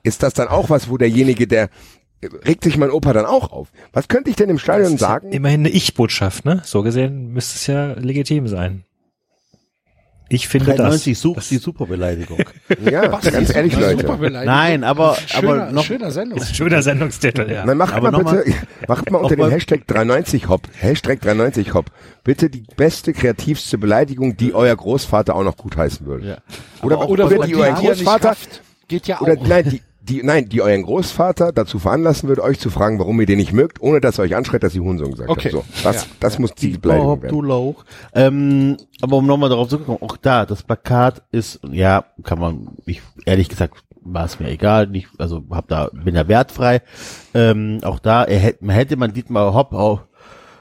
Ist 0.03 0.23
das 0.23 0.33
dann 0.33 0.49
auch 0.49 0.69
was, 0.69 0.89
wo 0.89 0.97
derjenige, 0.97 1.47
der 1.47 1.69
regt 2.45 2.63
sich 2.63 2.77
mein 2.77 2.91
Opa 2.91 3.13
dann 3.13 3.25
auch 3.25 3.51
auf? 3.51 3.71
Was 3.93 4.07
könnte 4.07 4.29
ich 4.29 4.35
denn 4.35 4.49
im 4.49 4.59
Stadion 4.59 4.95
ist 4.95 5.01
ja 5.01 5.07
sagen? 5.07 5.31
Immerhin 5.31 5.61
eine 5.61 5.69
Ich-Botschaft, 5.69 6.45
ne? 6.45 6.61
So 6.65 6.83
gesehen 6.83 7.31
müsste 7.31 7.55
es 7.55 7.67
ja 7.67 7.93
legitim 7.93 8.47
sein. 8.47 8.83
Ich 10.29 10.47
finde 10.47 10.73
93 10.75 11.13
das. 11.13 11.21
sucht 11.21 11.37
das 11.37 11.49
die 11.49 11.57
Superbeleidigung. 11.57 12.39
Ja, 12.83 13.07
ganz 13.07 13.53
ehrlich, 13.55 13.73
Super 13.73 13.93
Leute. 13.93 14.03
Beleidigung. 14.17 14.45
Nein, 14.45 14.83
aber- 14.83 15.15
schöner, 15.25 15.63
aber 15.63 15.71
noch- 15.71 15.83
schöner 15.85 16.11
Sendung. 16.11 16.37
ist 16.39 16.49
ein 16.49 16.55
schöner 16.55 16.81
Sendungstitel, 16.81 17.49
ja. 17.51 17.65
Nein, 17.65 17.77
macht 17.77 17.93
Aber 17.93 18.11
mal 18.11 18.43
bitte, 18.43 18.53
macht 18.87 19.09
mal 19.09 19.19
unter 19.19 19.35
dem 19.35 19.39
mal- 19.39 19.51
Hashtag 19.51 19.87
93 19.87 20.47
Hop, 20.49 20.67
Hashtag 20.79 21.21
93 21.21 21.73
Hop, 21.73 21.85
bitte 22.23 22.49
die 22.49 22.65
beste, 22.75 23.13
kreativste 23.13 23.77
Beleidigung, 23.77 24.35
die 24.37 24.53
euer 24.53 24.75
Großvater 24.75 25.33
auch 25.35 25.43
noch 25.43 25.55
gutheißen 25.57 26.05
würde. 26.05 26.27
Ja. 26.27 26.37
Oder, 26.83 26.95
Aber 26.97 27.09
oder, 27.09 27.25
Oder 27.27 27.45
die 27.47 27.53
nicht 27.55 27.75
Großvater, 27.75 28.35
geht 28.87 29.07
ja 29.07 29.17
auch. 29.17 29.21
oder 29.21 29.35
nein, 29.35 29.69
die, 29.69 29.81
die, 30.07 30.23
nein, 30.23 30.49
die 30.49 30.61
euren 30.61 30.83
Großvater 30.83 31.51
dazu 31.51 31.79
veranlassen 31.79 32.29
würde, 32.29 32.43
euch 32.43 32.59
zu 32.59 32.69
fragen, 32.69 32.99
warum 32.99 33.19
ihr 33.19 33.25
den 33.25 33.37
nicht 33.37 33.53
mögt, 33.53 33.81
ohne 33.81 33.99
dass 34.01 34.17
er 34.17 34.23
euch 34.23 34.35
anschreit, 34.35 34.63
dass 34.63 34.73
ihr 34.75 34.81
Hurensohn 34.81 35.11
gesagt 35.11 35.29
Okay. 35.29 35.51
habt. 35.53 35.65
So, 35.75 35.83
das, 35.83 35.95
Ja. 36.03 36.11
das 36.19 36.39
muss 36.39 36.53
die 36.53 36.75
Oh, 36.75 36.79
Beleidigung 36.79 37.19
du 37.19 37.23
werden. 37.23 37.45
Lauch. 37.47 37.85
Ähm, 38.13 38.77
aber 39.01 39.17
um 39.17 39.25
nochmal 39.27 39.49
darauf 39.49 39.67
zurückzukommen, 39.69 40.01
auch 40.01 40.17
da, 40.17 40.45
das 40.45 40.63
Plakat 40.63 41.21
ist, 41.31 41.59
ja, 41.71 42.05
kann 42.23 42.39
man, 42.39 42.69
ich, 42.85 43.01
ehrlich 43.25 43.49
gesagt, 43.49 43.75
war 44.01 44.25
es 44.25 44.39
mir 44.39 44.49
egal, 44.49 44.87
nicht, 44.87 45.09
also 45.17 45.43
hab 45.51 45.67
da, 45.67 45.89
bin 45.91 46.15
da 46.15 46.27
wertfrei. 46.27 46.81
Ähm, 47.33 47.79
auch 47.83 47.99
da, 47.99 48.23
er 48.23 48.39
hätte, 48.39 48.63
man 48.65 48.75
hätte 48.75 48.95
man 48.95 49.13
Dietmar 49.13 49.53
Hopp 49.53 49.73
auch, 49.73 50.01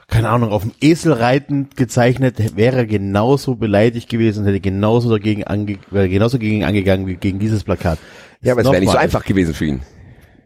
keine 0.09 0.29
Ahnung, 0.29 0.51
auf 0.51 0.61
dem 0.63 0.71
Esel 0.81 1.11
reitend 1.11 1.75
gezeichnet, 1.75 2.55
wäre 2.55 2.77
er 2.77 2.85
genauso 2.85 3.55
beleidigt 3.55 4.09
gewesen, 4.09 4.45
hätte 4.45 4.61
genauso 4.61 5.09
dagegen 5.09 5.43
ange, 5.43 5.77
genauso 5.91 6.39
gegen 6.39 6.57
ihn 6.57 6.63
angegangen 6.63 7.07
wie 7.07 7.15
gegen 7.15 7.39
dieses 7.39 7.63
Plakat. 7.65 7.99
Ja, 8.41 8.53
aber 8.53 8.61
es 8.61 8.67
wäre 8.71 8.79
nicht 8.81 8.91
so 8.91 8.97
einfach 8.97 9.23
gewesen 9.25 9.53
für 9.53 9.65
ihn. 9.65 9.81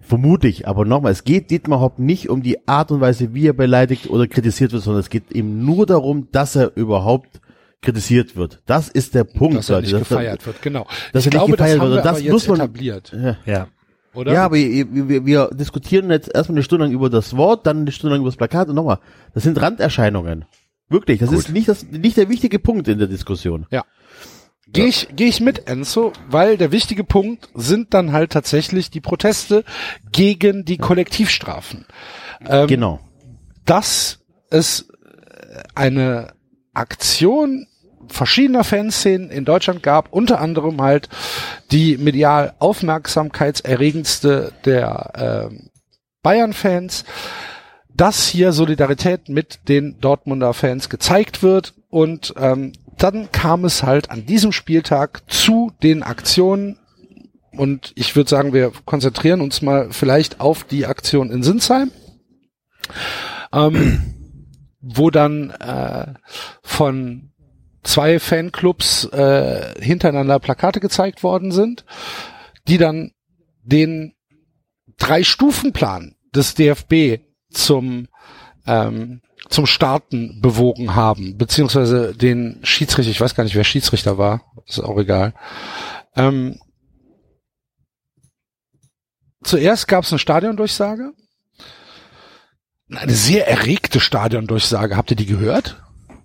Vermutlich, 0.01 0.67
aber 0.67 0.83
nochmal, 0.85 1.11
es 1.11 1.23
geht 1.23 1.51
Dietmar 1.51 1.79
Hopp 1.79 1.99
nicht 1.99 2.29
um 2.29 2.41
die 2.41 2.67
Art 2.67 2.91
und 2.91 2.99
Weise, 3.01 3.33
wie 3.33 3.47
er 3.47 3.53
beleidigt 3.53 4.09
oder 4.09 4.27
kritisiert 4.27 4.73
wird, 4.73 4.83
sondern 4.83 4.99
es 5.01 5.09
geht 5.09 5.31
ihm 5.33 5.63
nur 5.63 5.85
darum, 5.85 6.27
dass 6.31 6.55
er 6.55 6.75
überhaupt 6.75 7.39
kritisiert 7.81 8.35
wird. 8.35 8.61
Das 8.65 8.89
ist 8.89 9.15
der 9.15 9.23
Punkt. 9.23 9.57
dass 9.57 9.69
er 9.69 9.81
nicht 9.81 9.93
Das- 9.93 9.99
gefeiert 10.09 10.45
wird, 10.45 10.61
genau. 10.61 10.85
dass 11.13 11.25
ich 11.25 11.33
er 11.33 11.39
nicht 11.39 11.45
glaube, 11.45 11.57
das 11.57 11.65
gefeiert 11.67 11.81
haben 11.81 11.91
wird. 11.91 12.05
das 12.05 12.23
muss 12.23 12.47
man- 12.47 12.57
etabliert, 12.59 13.13
Ja. 13.15 13.37
Ja. 13.45 13.67
oder? 14.13 14.33
Ja, 14.33 14.45
aber 14.45 14.55
wir, 14.55 14.87
wir, 15.09 15.25
wir 15.25 15.49
diskutieren 15.53 16.09
jetzt 16.11 16.33
erstmal 16.33 16.57
eine 16.57 16.63
Stunde 16.63 16.85
lang 16.85 16.93
über 16.93 17.09
das 17.09 17.37
Wort, 17.37 17.65
dann 17.65 17.79
eine 17.81 17.91
Stunde 17.91 18.15
lang 18.15 18.21
über 18.21 18.29
das 18.29 18.37
Plakat 18.37 18.67
und 18.69 18.75
nochmal. 18.75 18.99
Das 19.33 19.43
sind 19.43 19.61
Randerscheinungen. 19.61 20.45
Wirklich, 20.89 21.19
das 21.19 21.31
ist 21.31 21.49
nicht 21.49 21.69
das, 21.69 21.85
nicht 21.89 22.17
der 22.17 22.27
wichtige 22.27 22.59
Punkt 22.59 22.89
in 22.89 22.99
der 22.99 23.07
Diskussion. 23.07 23.65
Gehe 24.73 24.85
ich, 24.85 25.09
geh 25.15 25.27
ich 25.27 25.41
mit, 25.41 25.67
Enzo, 25.67 26.13
weil 26.29 26.57
der 26.57 26.71
wichtige 26.71 27.03
Punkt 27.03 27.49
sind 27.53 27.93
dann 27.93 28.13
halt 28.13 28.31
tatsächlich 28.31 28.89
die 28.89 29.01
Proteste 29.01 29.63
gegen 30.11 30.63
die 30.65 30.77
Kollektivstrafen. 30.77 31.85
Ähm, 32.47 32.67
Genau. 32.67 32.99
Dass 33.65 34.19
es 34.49 34.89
äh, 34.89 35.63
eine 35.75 36.33
Aktion 36.73 37.67
verschiedener 38.07 38.63
Fanszenen 38.63 39.29
in 39.29 39.45
Deutschland 39.45 39.83
gab, 39.83 40.11
unter 40.13 40.39
anderem 40.39 40.81
halt 40.81 41.09
die 41.71 41.97
medial 41.97 42.53
aufmerksamkeitserregendste 42.59 44.53
der 44.65 45.49
ähm, 45.49 45.69
Bayern-Fans, 46.23 47.05
dass 47.93 48.27
hier 48.27 48.51
Solidarität 48.51 49.29
mit 49.29 49.67
den 49.67 49.99
Dortmunder 49.99 50.53
Fans 50.53 50.89
gezeigt 50.89 51.43
wird 51.43 51.73
und 51.89 52.33
ähm, 52.37 52.73
dann 53.01 53.31
kam 53.31 53.65
es 53.65 53.83
halt 53.83 54.11
an 54.11 54.25
diesem 54.25 54.51
Spieltag 54.51 55.23
zu 55.27 55.71
den 55.81 56.03
Aktionen. 56.03 56.77
Und 57.51 57.91
ich 57.95 58.15
würde 58.15 58.29
sagen, 58.29 58.53
wir 58.53 58.71
konzentrieren 58.85 59.41
uns 59.41 59.61
mal 59.61 59.91
vielleicht 59.91 60.39
auf 60.39 60.63
die 60.63 60.85
Aktion 60.85 61.31
in 61.31 61.43
Sinsheim, 61.43 61.91
ähm, 63.51 64.13
wo 64.79 65.09
dann 65.09 65.49
äh, 65.49 66.13
von 66.61 67.31
zwei 67.83 68.19
Fanclubs 68.19 69.05
äh, 69.05 69.81
hintereinander 69.81 70.39
Plakate 70.39 70.79
gezeigt 70.79 71.23
worden 71.23 71.51
sind, 71.51 71.85
die 72.67 72.77
dann 72.77 73.11
den 73.63 74.13
Drei-Stufen-Plan 74.97 76.15
des 76.35 76.53
DFB 76.53 77.23
zum 77.49 78.07
ähm, 78.67 79.21
zum 79.49 79.65
Starten 79.65 80.39
bewogen 80.41 80.95
haben, 80.95 81.37
beziehungsweise 81.37 82.15
den 82.15 82.59
Schiedsrichter, 82.63 83.11
ich 83.11 83.21
weiß 83.21 83.35
gar 83.35 83.43
nicht, 83.43 83.55
wer 83.55 83.63
Schiedsrichter 83.63 84.17
war, 84.17 84.41
ist 84.67 84.79
auch 84.79 84.97
egal. 84.97 85.33
Ähm, 86.15 86.59
zuerst 89.43 89.87
gab 89.87 90.03
es 90.03 90.11
eine 90.11 90.19
Stadiondurchsage, 90.19 91.11
eine 92.89 93.13
sehr 93.13 93.47
erregte 93.47 93.99
Stadiondurchsage. 93.99 94.97
Habt 94.97 95.11
ihr 95.11 95.17
die 95.17 95.25
gehört? 95.25 95.81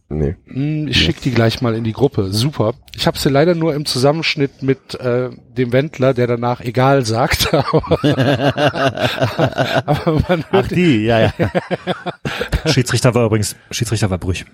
Nee. 0.09 0.37
Hm, 0.47 0.87
Ich 0.87 0.99
schick 1.03 1.21
die 1.21 1.33
gleich 1.33 1.61
mal 1.63 1.75
in 1.75 1.83
die 1.83 1.93
Gruppe. 1.93 2.33
Super. 2.33 2.75
Ich 2.95 3.07
habe 3.09 3.19
sie 3.19 3.29
leider 3.29 3.57
nur 3.57 3.75
im 3.75 3.85
Zusammenschnitt 3.87 4.63
mit 4.63 4.95
äh, 5.01 5.31
dem 5.57 5.73
Wendler, 5.73 6.15
der 6.15 6.29
danach 6.29 6.61
egal 6.61 7.05
sagt. 7.05 7.53
aber, 7.55 7.99
aber 9.87 10.21
man 10.29 10.45
Ach 10.49 10.53
hört 10.53 10.71
die, 10.71 11.05
ja, 11.05 11.21
ja. 11.21 11.33
Schiedsrichter 12.67 13.15
war 13.15 13.27
übrigens, 13.27 13.57
Schiedsrichter 13.71 14.11
war 14.11 14.19
Brüch. 14.19 14.45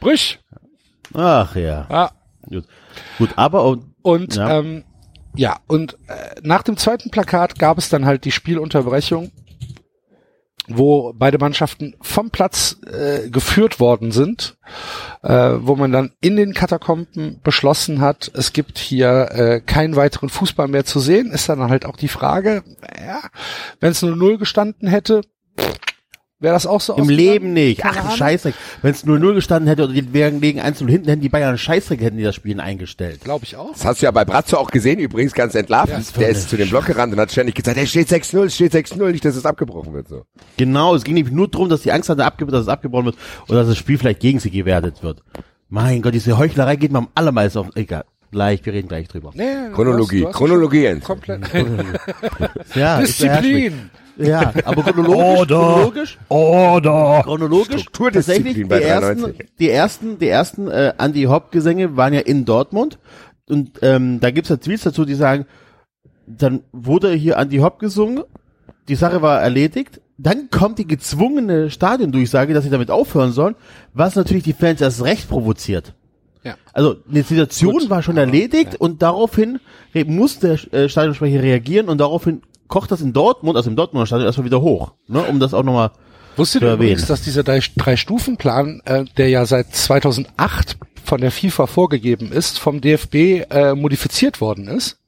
Brüch. 0.00 0.38
Ach 1.14 1.54
ja. 1.56 1.86
Ja. 1.90 2.10
Gut. 2.48 2.64
Gut, 3.18 3.30
aber 3.36 3.64
und, 3.64 3.84
Und 4.02 4.36
Ja. 4.36 4.58
ähm, 4.58 4.84
ja, 5.36 5.58
und 5.68 5.94
äh, 6.08 6.40
nach 6.42 6.62
dem 6.62 6.76
zweiten 6.76 7.10
Plakat 7.10 7.58
gab 7.58 7.78
es 7.78 7.88
dann 7.88 8.04
halt 8.04 8.24
die 8.24 8.32
Spielunterbrechung, 8.32 9.30
wo 10.76 11.12
beide 11.14 11.38
Mannschaften 11.38 11.94
vom 12.00 12.30
Platz 12.30 12.76
äh, 12.86 13.28
geführt 13.30 13.80
worden 13.80 14.12
sind, 14.12 14.56
äh, 15.22 15.52
wo 15.58 15.76
man 15.76 15.92
dann 15.92 16.12
in 16.20 16.36
den 16.36 16.54
Katakomben 16.54 17.40
beschlossen 17.42 18.00
hat, 18.00 18.30
es 18.34 18.52
gibt 18.52 18.78
hier 18.78 19.28
äh, 19.30 19.60
keinen 19.60 19.96
weiteren 19.96 20.28
Fußball 20.28 20.68
mehr 20.68 20.84
zu 20.84 21.00
sehen, 21.00 21.30
ist 21.30 21.48
dann 21.48 21.68
halt 21.70 21.86
auch 21.86 21.96
die 21.96 22.08
Frage, 22.08 22.62
ja, 22.98 23.20
wenn 23.80 23.92
es 23.92 24.02
nur 24.02 24.16
null 24.16 24.38
gestanden 24.38 24.88
hätte, 24.88 25.22
Wäre 26.42 26.54
das 26.54 26.66
auch 26.66 26.80
so 26.80 26.94
Im? 26.94 27.10
Leben 27.10 27.52
nicht. 27.52 27.82
Keine 27.82 28.00
Ach. 28.02 28.16
Scheißdreck. 28.16 28.54
Wenn 28.80 28.92
es 28.92 29.04
0-0 29.06 29.34
gestanden 29.34 29.68
hätte 29.68 29.84
oder 29.84 29.92
die 29.92 30.10
wären 30.14 30.40
gegen 30.40 30.58
1 30.58 30.78
hinten, 30.78 31.06
hätten 31.06 31.20
die 31.20 31.28
Bayern 31.28 31.50
einen 31.50 31.58
Scheißdreck, 31.58 32.00
hätten 32.00 32.16
die 32.16 32.22
das 32.24 32.34
Spiel 32.34 32.58
eingestellt. 32.60 33.20
Glaube 33.22 33.44
ich 33.44 33.56
auch. 33.56 33.72
Das 33.72 33.84
hast 33.84 34.00
du 34.00 34.06
ja 34.06 34.10
bei 34.10 34.24
Brazzo 34.24 34.56
auch 34.56 34.70
gesehen, 34.70 34.98
übrigens 35.00 35.34
ganz 35.34 35.54
entlarvend. 35.54 35.98
Ja, 36.14 36.18
der 36.18 36.28
ist 36.30 36.48
zu 36.48 36.56
dem 36.56 36.70
Block 36.70 36.86
gerannt 36.86 37.12
und 37.12 37.20
hat 37.20 37.30
ständig 37.30 37.56
gesagt, 37.56 37.76
er 37.76 37.86
steht 37.86 38.08
6-0, 38.08 38.44
es 38.46 38.54
steht 38.54 38.72
6-0, 38.72 39.10
nicht, 39.12 39.24
dass 39.24 39.36
es 39.36 39.44
abgebrochen 39.44 39.92
wird. 39.92 40.08
So. 40.08 40.24
Genau, 40.56 40.94
es 40.94 41.04
ging 41.04 41.12
nämlich 41.14 41.34
nur 41.34 41.46
darum, 41.46 41.68
dass 41.68 41.82
die 41.82 41.92
Angst 41.92 42.08
hatte, 42.08 42.22
dass 42.46 42.62
es 42.62 42.68
abgebrochen 42.68 43.04
wird 43.06 43.16
und 43.46 43.54
dass 43.56 43.68
das 43.68 43.76
Spiel 43.76 43.98
vielleicht 43.98 44.20
gegen 44.20 44.38
sie 44.40 44.50
gewertet 44.50 45.02
wird. 45.02 45.22
Mein 45.68 46.00
Gott, 46.00 46.14
diese 46.14 46.38
Heuchlerei 46.38 46.76
geht 46.76 46.90
mir 46.90 46.98
am 46.98 47.08
allermeisten 47.14 47.58
auf. 47.58 47.66
Egal, 47.74 48.04
gleich, 48.32 48.64
wir 48.64 48.72
reden 48.72 48.88
gleich 48.88 49.08
drüber. 49.08 49.30
Nee, 49.34 49.44
du 49.68 49.74
Chronologie, 49.74 50.16
hast- 50.16 50.22
du 50.22 50.28
hast 50.28 50.36
Chronologie, 50.36 50.80
Jens. 50.84 51.04
Komplett. 51.04 51.42
Ja. 52.74 52.98
Disziplin. 53.00 53.90
Ja, 54.16 54.52
aber 54.64 54.82
chronologisch, 54.82 55.48
chronologisch, 55.48 56.18
Oder. 56.28 57.22
chronologisch, 57.24 57.86
tatsächlich, 57.92 58.54
die 58.54 58.70
ersten, 58.70 59.22
93. 59.22 59.48
die 59.58 59.70
ersten, 59.70 60.18
die 60.18 60.28
ersten 60.28 60.68
äh, 60.68 60.92
Andy 60.98 61.24
Hop 61.24 61.50
Gesänge 61.50 61.96
waren 61.96 62.12
ja 62.12 62.20
in 62.20 62.44
Dortmund 62.44 62.98
und 63.48 63.78
ähm, 63.82 64.20
da 64.20 64.30
gibt's 64.30 64.50
ja 64.50 64.56
Tweets 64.56 64.82
dazu, 64.82 65.04
die 65.04 65.14
sagen, 65.14 65.46
dann 66.26 66.62
wurde 66.72 67.12
hier 67.12 67.36
Andy 67.36 67.58
Hop 67.58 67.78
gesungen, 67.78 68.22
die 68.88 68.94
Sache 68.94 69.22
war 69.22 69.40
erledigt, 69.40 70.00
dann 70.18 70.50
kommt 70.50 70.78
die 70.78 70.86
gezwungene 70.86 71.70
Stadiondurchsage, 71.70 72.52
dass 72.52 72.64
sie 72.64 72.70
damit 72.70 72.90
aufhören 72.90 73.32
sollen, 73.32 73.56
was 73.94 74.16
natürlich 74.16 74.44
die 74.44 74.52
Fans 74.52 74.80
erst 74.80 75.02
recht 75.02 75.28
provoziert. 75.28 75.94
Ja. 76.42 76.56
Also 76.72 76.96
eine 77.08 77.22
Situation 77.22 77.72
Gut, 77.72 77.90
war 77.90 78.02
schon 78.02 78.16
aber, 78.16 78.26
erledigt 78.26 78.76
und 78.76 79.02
daraufhin 79.02 79.60
muss 80.06 80.38
der 80.38 80.58
äh, 80.72 80.88
Stadionsprecher 80.88 81.42
reagieren 81.42 81.88
und 81.88 81.98
daraufhin 81.98 82.42
kocht 82.70 82.90
das 82.90 83.02
in 83.02 83.12
Dortmund, 83.12 83.56
also 83.58 83.68
im 83.68 83.76
Dortmunder 83.76 84.06
Stadion 84.06 84.26
erstmal 84.26 84.46
wieder 84.46 84.62
hoch, 84.62 84.92
ne, 85.08 85.20
um 85.22 85.38
das 85.40 85.52
auch 85.52 85.62
nochmal 85.62 85.90
Wusstet 86.36 86.60
zu 86.60 86.66
ihr 86.66 86.70
erwähnen. 86.70 86.90
übrigens, 86.92 87.06
dass 87.08 87.20
dieser 87.22 87.42
drei- 87.42 87.60
Drei-Stufen-Plan, 87.76 88.80
äh, 88.86 89.04
der 89.18 89.28
ja 89.28 89.44
seit 89.44 89.74
2008 89.74 90.78
von 91.04 91.20
der 91.20 91.30
FIFA 91.30 91.66
vorgegeben 91.66 92.32
ist, 92.32 92.58
vom 92.58 92.80
DFB 92.80 93.14
äh, 93.50 93.74
modifiziert 93.74 94.40
worden 94.40 94.68
ist? 94.68 94.98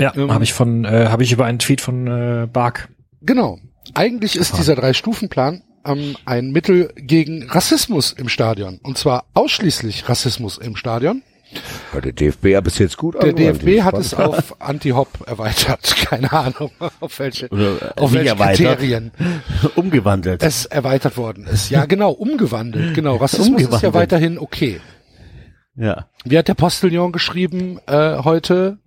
Ja, 0.00 0.14
Ähm, 0.16 0.32
habe 0.32 0.44
ich 0.44 0.54
von, 0.54 0.84
äh, 0.86 1.08
habe 1.10 1.22
ich 1.24 1.32
über 1.32 1.44
einen 1.44 1.58
Tweet 1.58 1.80
von 1.82 2.06
äh, 2.06 2.46
Bark. 2.50 2.88
Genau. 3.20 3.58
Eigentlich 3.94 4.36
ist 4.36 4.56
dieser 4.56 4.76
Drei-Stufen-Plan 4.76 5.62
ähm, 5.84 6.16
ein 6.24 6.50
Mittel 6.52 6.92
gegen 6.96 7.48
Rassismus 7.50 8.12
im 8.12 8.28
Stadion. 8.28 8.78
Und 8.82 8.96
zwar 8.96 9.24
ausschließlich 9.34 10.08
Rassismus 10.08 10.56
im 10.58 10.76
Stadion. 10.76 11.22
Ja, 11.92 12.00
der 12.00 12.12
DFB 12.12 12.54
hat 12.54 12.64
bis 12.64 12.78
jetzt 12.78 12.96
gut 12.96 13.20
Der. 13.20 13.32
DFB 13.32 13.82
hat 13.82 13.94
es 13.94 14.14
auf 14.14 14.60
Anti-Hop 14.60 15.08
erweitert. 15.26 15.96
Keine 16.04 16.32
Ahnung, 16.32 16.70
auf 17.00 17.18
welche, 17.18 17.48
Oder, 17.48 17.96
äh, 17.96 18.00
auf 18.00 18.12
welche. 18.12 18.36
Kriterien 18.36 19.12
umgewandelt. 19.74 20.42
es 20.42 20.66
erweitert 20.66 21.16
worden 21.16 21.46
ist. 21.46 21.70
Ja, 21.70 21.86
genau, 21.86 22.12
umgewandelt. 22.12 22.94
Genau, 22.94 23.16
Rassismus 23.20 23.62
ist 23.62 23.82
ja 23.82 23.94
weiterhin 23.94 24.38
okay. 24.38 24.80
ja. 25.74 26.06
Wie 26.24 26.38
hat 26.38 26.48
der 26.48 26.54
Postillon 26.54 27.12
geschrieben 27.12 27.80
äh, 27.86 28.18
heute? 28.22 28.78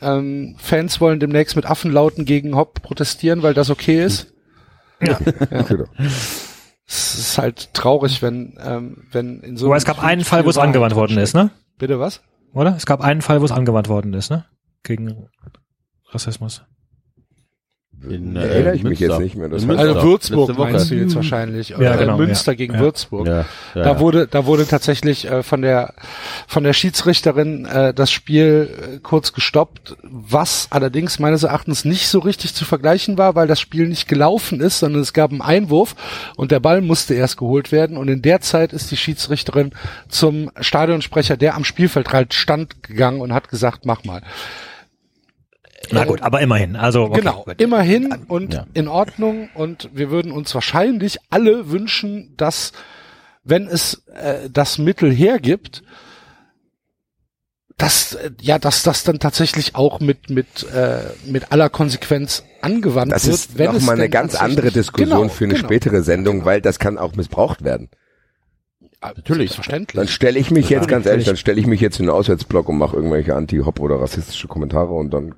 Ähm, 0.00 0.56
Fans 0.58 1.00
wollen 1.00 1.20
demnächst 1.20 1.56
mit 1.56 1.66
Affenlauten 1.66 2.24
gegen 2.24 2.56
Hop 2.56 2.82
protestieren, 2.82 3.42
weil 3.42 3.54
das 3.54 3.70
okay 3.70 4.04
ist. 4.04 4.32
Genau. 4.98 5.18
Es 6.86 7.14
ist 7.14 7.38
halt 7.38 7.72
traurig, 7.72 8.20
wenn 8.22 8.58
ähm, 8.62 9.04
wenn 9.10 9.40
in 9.40 9.56
so 9.56 9.66
Aber 9.66 9.76
es 9.76 9.84
gab 9.84 10.02
einen 10.02 10.24
Fall, 10.24 10.44
wo 10.44 10.50
es 10.50 10.58
angewandt 10.58 10.94
worden 10.94 11.16
ist, 11.18 11.34
ne? 11.34 11.50
Bitte 11.82 11.98
was? 11.98 12.22
Oder? 12.54 12.76
Es 12.76 12.86
gab 12.86 13.00
einen 13.00 13.22
Fall, 13.22 13.40
wo 13.40 13.44
es 13.44 13.50
angewandt 13.50 13.88
worden 13.88 14.14
ist, 14.14 14.30
ne? 14.30 14.44
Gegen 14.84 15.28
Rassismus. 16.10 16.64
In, 18.08 18.34
Da 18.34 18.40
erinnere 18.42 18.74
ich 18.74 18.84
äh, 18.84 18.88
mich 18.88 19.00
Münster. 19.00 19.06
jetzt 19.16 19.18
nicht 19.24 19.36
mehr. 19.36 19.48
Das 19.48 19.66
heißt- 19.66 19.76
Also 19.76 20.02
Würzburg 20.02 20.58
meinst 20.58 20.90
du 20.90 20.94
jetzt 20.96 21.14
wahrscheinlich. 21.14 21.68
Ja, 21.70 21.76
Oder 21.78 21.96
genau, 21.96 22.16
Münster 22.16 22.52
ja. 22.52 22.56
gegen 22.56 22.74
Ja. 22.74 22.80
Würzburg. 22.80 23.26
Ja, 23.26 23.36
ja, 23.38 23.44
Da 23.74 23.82
ja. 23.92 24.00
wurde, 24.00 24.26
da 24.26 24.46
wurde 24.46 24.66
tatsächlich 24.66 25.30
äh, 25.30 25.42
von 25.42 25.62
der 25.62 25.94
von 26.46 26.64
der 26.64 26.72
Schiedsrichterin 26.72 27.64
äh, 27.66 27.94
das 27.94 28.10
Spiel 28.10 28.68
äh, 28.96 28.98
kurz 29.02 29.32
gestoppt, 29.32 29.96
was 30.02 30.68
allerdings 30.70 31.18
meines 31.18 31.42
Erachtens 31.44 31.84
nicht 31.84 32.08
so 32.08 32.18
richtig 32.18 32.54
zu 32.54 32.64
vergleichen 32.64 33.18
war, 33.18 33.34
weil 33.34 33.46
das 33.46 33.60
Spiel 33.60 33.86
nicht 33.88 34.08
gelaufen 34.08 34.60
ist, 34.60 34.80
sondern 34.80 35.02
es 35.02 35.12
gab 35.12 35.30
einen 35.30 35.42
Einwurf 35.42 35.94
und 36.36 36.50
der 36.50 36.60
Ball 36.60 36.80
musste 36.80 37.14
erst 37.14 37.36
geholt 37.36 37.72
werden 37.72 37.96
und 37.96 38.08
in 38.08 38.22
der 38.22 38.40
Zeit 38.40 38.72
ist 38.72 38.90
die 38.90 38.96
Schiedsrichterin 38.96 39.70
zum 40.08 40.50
Stadionsprecher, 40.60 41.36
der 41.36 41.54
am 41.54 41.64
Spielfeldrand 41.64 42.34
stand, 42.34 42.82
gegangen 42.82 43.20
und 43.20 43.32
hat 43.32 43.48
gesagt, 43.48 43.86
mach 43.86 44.04
mal. 44.04 44.22
Na 45.90 46.04
gut, 46.04 46.22
aber 46.22 46.40
immerhin. 46.40 46.76
Also 46.76 47.04
okay, 47.04 47.20
Genau, 47.20 47.42
gut. 47.44 47.60
immerhin 47.60 48.14
und 48.28 48.54
Ja. 48.54 48.66
in 48.74 48.88
Ordnung 48.88 49.48
und 49.54 49.90
wir 49.92 50.10
würden 50.10 50.32
uns 50.32 50.54
wahrscheinlich 50.54 51.18
alle 51.30 51.70
wünschen, 51.70 52.34
dass 52.36 52.72
wenn 53.44 53.66
es 53.66 54.02
äh, 54.14 54.48
das 54.50 54.78
Mittel 54.78 55.12
hergibt, 55.12 55.82
dass 57.76 58.14
äh, 58.14 58.30
ja, 58.40 58.58
dass 58.58 58.82
das 58.82 59.02
dann 59.02 59.18
tatsächlich 59.18 59.74
auch 59.74 59.98
mit 60.00 60.30
mit 60.30 60.64
äh, 60.72 61.00
mit 61.26 61.50
aller 61.52 61.68
Konsequenz 61.68 62.44
angewandt 62.60 63.10
Das 63.12 63.24
wird, 63.26 63.34
ist 63.34 63.58
wenn 63.58 63.70
es 63.70 63.80
nochmal 63.80 63.96
eine 63.96 64.08
ganz 64.08 64.34
andere 64.36 64.70
Diskussion 64.70 65.08
Genau, 65.22 65.28
für 65.28 65.44
eine 65.44 65.54
genau. 65.54 65.66
spätere 65.66 66.02
Sendung, 66.02 66.44
weil 66.44 66.60
das 66.60 66.78
kann 66.78 66.98
auch 66.98 67.14
missbraucht 67.16 67.64
werden. 67.64 67.88
Natürlich, 69.00 69.50
Dann 69.50 69.54
verständlich. 69.56 70.10
stelle 70.12 70.38
ich 70.38 70.52
mich 70.52 70.70
jetzt, 70.70 70.86
ganz 70.86 71.06
ehrlich, 71.06 71.26
dann 71.26 71.36
stelle 71.36 71.58
ich 71.58 71.66
mich 71.66 71.80
jetzt 71.80 71.98
in 71.98 72.06
den 72.06 72.14
Auswärtsblock 72.14 72.68
und 72.68 72.78
mache 72.78 72.94
irgendwelche 72.94 73.34
anti-hop 73.34 73.80
oder 73.80 74.00
rassistische 74.00 74.46
Kommentare 74.46 74.92
und 74.92 75.10
dann 75.10 75.34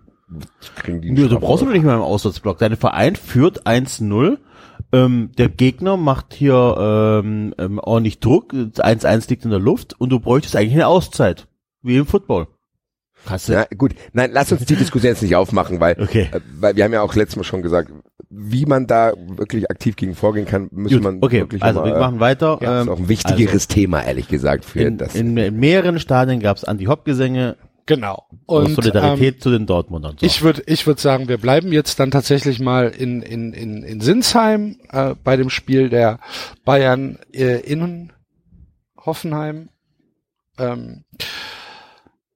kriegen 0.77 1.01
die 1.01 1.11
Nö, 1.11 1.14
du 1.14 1.20
Strafblock. 1.27 1.41
brauchst 1.43 1.62
du 1.62 1.66
nicht 1.70 1.85
mehr 1.85 1.95
im 1.95 2.01
Auswärtsblock. 2.01 2.59
Dein 2.59 2.77
Verein 2.77 3.16
führt 3.16 3.66
1-0. 3.66 4.39
Ähm, 4.93 5.31
der 5.39 5.49
Gegner 5.49 5.97
macht 5.97 6.35
hier 6.35 7.20
ähm, 7.25 7.55
ähm, 7.59 7.79
ordentlich 7.79 8.20
Druck. 8.20 8.53
1-1 8.53 9.29
liegt 9.31 9.45
in 9.45 9.51
der 9.51 9.61
Luft 9.61 9.95
und 9.99 10.11
du 10.11 10.20
bräuchtest 10.20 10.57
eigentlich 10.57 10.75
eine 10.75 10.87
Auszeit. 10.87 11.47
Wie 11.83 11.97
im 11.97 12.07
Football. 12.07 12.47
Du, 13.27 13.33
Na 13.49 13.64
gut, 13.79 13.95
nein, 14.12 14.31
lass 14.33 14.53
uns 14.53 14.66
die 14.66 14.77
Diskussion 14.77 15.11
jetzt 15.11 15.22
nicht 15.22 15.35
aufmachen, 15.35 15.81
weil, 15.81 15.97
Okay. 15.99 16.29
äh, 16.31 16.41
weil 16.61 16.77
wir 16.77 16.85
haben 16.85 16.93
ja 16.93 17.01
auch 17.01 17.14
letztes 17.14 17.37
Mal 17.37 17.45
schon 17.45 17.62
gesagt, 17.62 17.91
wie 18.29 18.66
man 18.66 18.87
da 18.87 19.12
wirklich 19.16 19.70
aktiv 19.70 19.97
gegen 19.97 20.14
vorgehen 20.14 20.45
kann, 20.45 20.68
müsste 20.72 20.97
Gut, 20.99 21.05
man 21.05 21.18
okay, 21.22 21.41
wirklich 21.41 21.62
also 21.62 21.81
mal, 21.81 21.93
wir 21.93 21.99
machen 21.99 22.20
weiter. 22.20 22.59
Ja, 22.61 22.81
ist 22.81 22.87
Ähm, 22.87 22.93
auch 22.93 22.99
ein 22.99 23.09
wichtigeres 23.09 23.66
Thema, 23.68 24.03
ehrlich 24.03 24.29
gesagt, 24.29 24.64
für 24.66 24.81
in, 24.81 24.99
das. 24.99 25.14
in, 25.14 25.37
in 25.39 25.57
mehreren 25.59 25.99
Stadien 26.01 26.41
gab 26.41 26.57
es 26.59 26.64
Anti-Hop-Gesänge 26.64 27.57
genau. 27.87 28.26
aus 28.47 28.66
Und 28.66 28.74
Solidarität 28.74 29.35
ähm, 29.35 29.41
zu 29.41 29.51
den 29.51 29.66
Dortmundern. 29.66 30.16
So. 30.18 30.26
Ich 30.26 30.43
würde 30.43 30.62
ich 30.66 30.87
würd 30.87 31.01
sagen, 31.01 31.28
wir 31.28 31.39
bleiben 31.39 31.72
jetzt 31.72 32.01
dann 32.01 32.11
tatsächlich 32.11 32.61
mal 32.61 32.89
in, 32.89 33.22
in, 33.22 33.53
in, 33.53 33.82
in 33.82 34.01
Sinsheim 34.01 34.76
äh, 34.91 35.14
bei 35.22 35.37
dem 35.37 35.51
Spiel 35.51 35.89
der 35.89 36.20
Bayern 36.64 37.18
äh, 37.32 37.61
in 37.61 38.12
Hoffenheim. 38.97 39.68
Ähm, 40.59 41.05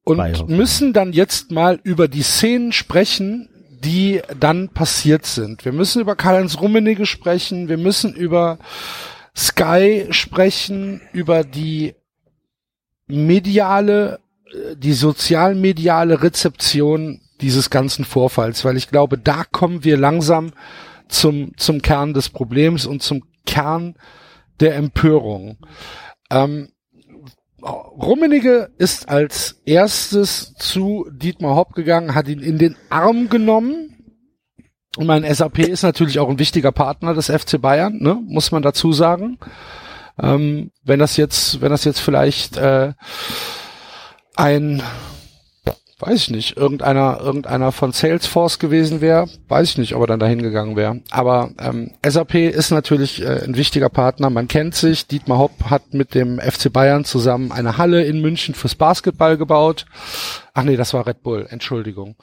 und 0.05 0.19
Hoffenheim. 0.19 0.57
müssen 0.57 0.93
dann 0.93 1.13
jetzt 1.13 1.51
mal 1.51 1.81
über 1.83 2.09
die 2.09 2.23
Szenen 2.23 2.73
sprechen, 2.73 3.49
die 3.81 4.23
dann 4.39 4.71
passiert 4.71 5.27
sind. 5.27 5.65
Wir 5.65 5.73
müssen 5.73 6.01
über 6.01 6.17
Karl-Heinz 6.17 6.61
Rummenigge 6.61 7.07
sprechen, 7.07 7.69
wir 7.69 7.79
müssen 7.79 8.13
über 8.15 8.59
Sky 9.37 10.07
sprechen, 10.11 11.01
über 11.13 11.45
die 11.45 11.95
mediale, 13.07 14.19
die 14.77 14.93
sozialmediale 14.93 16.23
Rezeption 16.23 17.21
dieses 17.41 17.71
ganzen 17.71 18.05
Vorfalls, 18.05 18.65
weil 18.65 18.77
ich 18.77 18.89
glaube, 18.89 19.19
da 19.19 19.45
kommen 19.45 19.85
wir 19.85 19.97
langsam 19.97 20.53
zum, 21.09 21.57
zum 21.57 21.83
Kern 21.83 22.15
des 22.15 22.29
Problems 22.29 22.87
und 22.87 23.03
zum 23.03 23.25
Kern 23.47 23.95
der 24.61 24.77
Empörung. 24.77 25.59
Ähm, 26.31 26.69
Rummenigge 27.63 28.71
ist 28.79 29.09
als 29.09 29.61
erstes 29.65 30.55
zu 30.55 31.09
Dietmar 31.11 31.57
Hopp 31.57 31.75
gegangen, 31.75 32.15
hat 32.15 32.29
ihn 32.29 32.41
in 32.41 32.59
den 32.59 32.77
Arm 32.89 33.29
genommen. 33.29 33.95
Und 34.97 35.07
mein 35.07 35.23
SAP 35.33 35.61
ist 35.61 35.83
natürlich 35.83 36.19
auch 36.19 36.29
ein 36.29 36.39
wichtiger 36.39 36.73
Partner 36.73 37.15
des 37.15 37.27
FC 37.27 37.61
Bayern, 37.61 37.99
ne? 38.01 38.21
muss 38.27 38.53
man 38.53 38.63
dazu 38.63 38.93
sagen. 38.93 39.39
Ähm, 40.21 40.71
wenn 40.83 40.99
das 40.99 41.17
jetzt, 41.17 41.61
wenn 41.61 41.71
das 41.71 41.85
jetzt 41.85 42.01
vielleicht 42.01 42.57
äh, 42.57 42.95
ein, 44.39 44.83
weiß 45.99 46.15
ich 46.15 46.31
nicht, 46.31 46.57
irgendeiner, 46.57 47.19
irgendeiner 47.21 47.73
von 47.73 47.93
Salesforce 47.93 48.59
gewesen 48.59 49.01
wäre, 49.01 49.29
weiß 49.49 49.71
ich 49.71 49.79
nicht, 49.79 49.95
ob 49.95 50.03
er 50.03 50.07
dann 50.07 50.21
dahin 50.21 50.41
gegangen 50.43 50.77
wäre. 50.77 51.01
Aber 51.11 51.51
ähm, 51.61 51.91
SAP 52.07 52.35
ist 52.37 52.71
natürlich 52.71 53.21
äh, 53.23 53.43
ein 53.45 53.57
wichtiger 53.57 53.89
Partner. 53.89 54.31
Man 54.31 54.47
kennt 54.49 54.75
sich. 54.77 55.07
Dietmar 55.09 55.39
Hopp 55.39 55.65
hat 55.71 55.93
mit 55.95 56.15
dem 56.15 56.39
FC 56.39 56.73
Bayern 56.73 57.05
zusammen 57.05 57.51
eine 57.53 57.79
Halle 57.79 58.05
in 58.05 58.21
München 58.21 58.55
fürs 58.55 58.77
Basketball 58.77 59.37
gebaut. 59.37 59.87
Ach 60.55 60.63
nee, 60.63 60.77
das 60.77 60.95
war 60.95 61.07
Red 61.07 61.23
Bull. 61.23 61.47
Entschuldigung. 61.51 62.15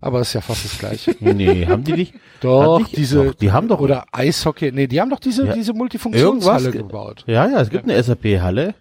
Aber 0.00 0.20
ist 0.20 0.34
ja 0.34 0.40
fast 0.42 0.64
das 0.64 0.78
gleiche. 0.78 1.16
nee, 1.20 1.66
haben 1.66 1.82
die 1.82 1.94
nicht? 1.94 2.14
Doch, 2.40 2.78
nicht- 2.80 2.96
diese, 2.96 3.24
doch, 3.24 3.34
die 3.34 3.50
haben 3.50 3.66
doch 3.66 3.80
oder 3.80 4.04
Eishockey, 4.12 4.70
nee, 4.70 4.86
die 4.86 5.00
haben 5.00 5.10
doch 5.10 5.18
diese, 5.18 5.46
Ja. 5.46 5.52
diese 5.54 5.72
Multifunktionshalle 5.72 6.70
gebaut. 6.70 7.24
Ja, 7.26 7.48
ja, 7.48 7.60
es 7.60 7.70
gibt 7.70 7.84
eine 7.84 8.00
SAP-Halle. 8.00 8.74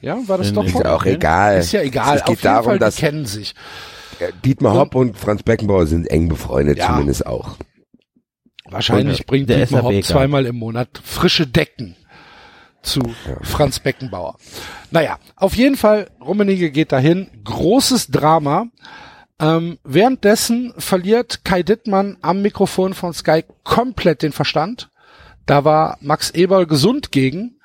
Ja, 0.00 0.18
war 0.26 0.38
das 0.38 0.48
In- 0.48 0.54
doch 0.54 0.64
ist 0.64 0.74
ja 0.78 0.94
auch 0.94 1.04
egal. 1.04 1.58
Ist 1.58 1.72
ja 1.72 1.80
egal. 1.82 2.16
Es 2.18 2.24
geht 2.24 2.36
Auf 2.38 2.42
jeden 2.42 2.42
darum, 2.42 2.64
Fall, 2.64 2.78
dass 2.78 2.96
die 2.96 3.00
kennen 3.00 3.26
sich. 3.26 3.54
Dietmar 4.44 4.74
Hopp 4.74 4.94
und 4.94 5.18
Franz 5.18 5.42
Beckenbauer 5.42 5.86
sind 5.86 6.06
eng 6.06 6.28
befreundet, 6.28 6.78
Ja. 6.78 6.88
zumindest 6.88 7.26
auch. 7.26 7.56
Wahrscheinlich 8.68 9.20
Und 9.20 9.26
bringt 9.26 9.48
der 9.50 9.58
Dietmar 9.58 9.82
Hopp 9.82 10.02
zweimal 10.04 10.46
im 10.46 10.56
Monat 10.56 10.88
frische 11.04 11.46
Decken 11.46 11.96
zu 12.82 13.00
Franz 13.42 13.80
Beckenbauer. 13.80 14.36
Naja, 14.90 15.18
auf 15.36 15.54
jeden 15.54 15.76
Fall, 15.76 16.08
Rummenigge 16.20 16.70
geht 16.70 16.92
dahin. 16.92 17.28
Großes 17.44 18.08
Drama. 18.08 18.66
Ähm, 19.38 19.78
währenddessen 19.84 20.72
verliert 20.78 21.44
Kai 21.44 21.62
Dittmann 21.62 22.16
am 22.22 22.40
Mikrofon 22.42 22.94
von 22.94 23.12
Sky 23.12 23.44
komplett 23.64 24.22
den 24.22 24.32
Verstand. 24.32 24.88
Da 25.44 25.64
war 25.64 25.98
Max 26.00 26.30
Eberl 26.30 26.66
gesund 26.66 27.12
gegen, 27.12 27.58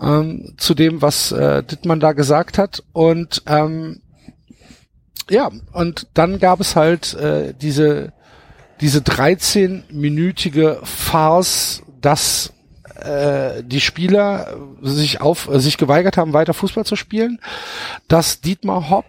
ähm, 0.00 0.54
zu 0.56 0.74
dem, 0.74 1.02
was 1.02 1.32
äh, 1.32 1.62
Dittmann 1.62 2.00
da 2.00 2.12
gesagt 2.12 2.58
hat. 2.58 2.82
Und 2.92 3.42
ähm, 3.46 4.02
ja, 5.30 5.50
und 5.72 6.08
dann 6.14 6.38
gab 6.38 6.60
es 6.60 6.76
halt 6.76 7.14
äh, 7.14 7.54
diese 7.54 8.12
diese 8.80 8.98
13-minütige 8.98 10.84
Farce, 10.84 11.82
dass 12.00 12.52
äh, 12.96 13.62
die 13.62 13.80
Spieler 13.80 14.56
sich 14.80 15.20
auf 15.20 15.48
äh, 15.48 15.60
sich 15.60 15.78
geweigert 15.78 16.16
haben, 16.16 16.32
weiter 16.32 16.52
Fußball 16.52 16.84
zu 16.84 16.96
spielen, 16.96 17.38
dass 18.08 18.40
Dietmar 18.40 18.90
Hopp 18.90 19.06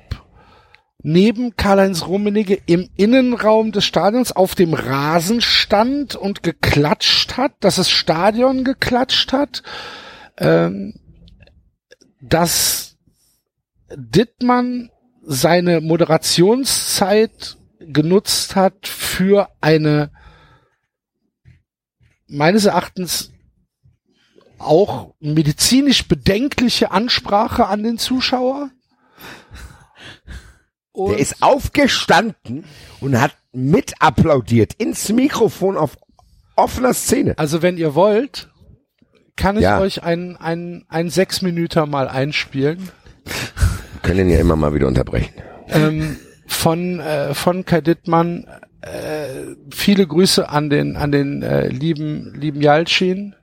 neben 1.03 1.55
Karl-Heinz 1.57 2.07
Rummenigge 2.07 2.57
im 2.65 2.89
Innenraum 2.95 3.71
des 3.71 3.83
Stadions 3.85 4.31
auf 4.31 4.55
dem 4.55 4.73
Rasen 4.73 5.41
stand 5.41 6.15
und 6.15 6.43
geklatscht 6.43 7.35
hat, 7.35 7.51
dass 7.59 7.75
das 7.75 7.89
Stadion 7.89 8.63
geklatscht 8.63 9.33
hat, 9.33 9.63
ähm, 10.37 10.93
dass 12.21 12.97
Dittmann 13.95 14.89
seine 15.21 15.81
Moderationszeit 15.81 17.57
genutzt 17.79 18.55
hat 18.55 18.87
für 18.87 19.49
eine 19.61 20.11
meines 22.27 22.65
Erachtens 22.65 23.31
auch 24.57 25.13
medizinisch 25.19 26.07
bedenkliche 26.07 26.91
Ansprache 26.91 27.67
an 27.67 27.83
den 27.83 27.97
Zuschauer. 27.97 28.71
Und 30.91 31.11
Der 31.11 31.19
ist 31.19 31.41
aufgestanden 31.41 32.65
und 33.01 33.19
hat 33.19 33.35
mit 33.51 34.01
applaudiert 34.01 34.73
ins 34.73 35.09
Mikrofon 35.09 35.77
auf 35.77 35.97
offener 36.55 36.93
Szene. 36.93 37.37
also 37.37 37.61
wenn 37.61 37.77
ihr 37.77 37.95
wollt, 37.95 38.52
kann 39.35 39.55
ich 39.57 39.63
Ja. 39.63 39.79
euch 39.79 40.03
einen, 40.03 40.35
einen, 40.37 40.85
einen 40.89 41.09
sechs 41.09 41.41
Minüter 41.41 41.85
mal 41.85 42.07
einspielen. 42.07 42.89
Wir 43.25 43.99
können 44.01 44.19
ihn 44.21 44.29
ja 44.29 44.39
immer 44.39 44.55
mal 44.55 44.73
wieder 44.73 44.87
unterbrechen. 44.87 45.33
ähm, 45.69 46.17
von 46.47 46.99
äh, 46.99 47.33
von 47.33 47.65
Kai 47.65 47.81
Dittmann 47.81 48.45
äh, 48.81 49.55
viele 49.73 50.05
Grüße 50.05 50.49
an 50.49 50.69
den 50.69 50.97
an 50.97 51.11
den 51.11 51.41
äh, 51.41 51.67
lieben 51.69 52.33
lieben 52.35 52.61
Jalcin, 52.61 53.33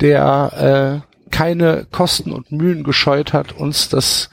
der 0.00 1.02
äh, 1.04 1.30
keine 1.30 1.86
Kosten 1.90 2.32
und 2.32 2.52
Mühen 2.52 2.84
gescheut 2.84 3.32
hat, 3.32 3.52
uns 3.52 3.88
das 3.88 4.30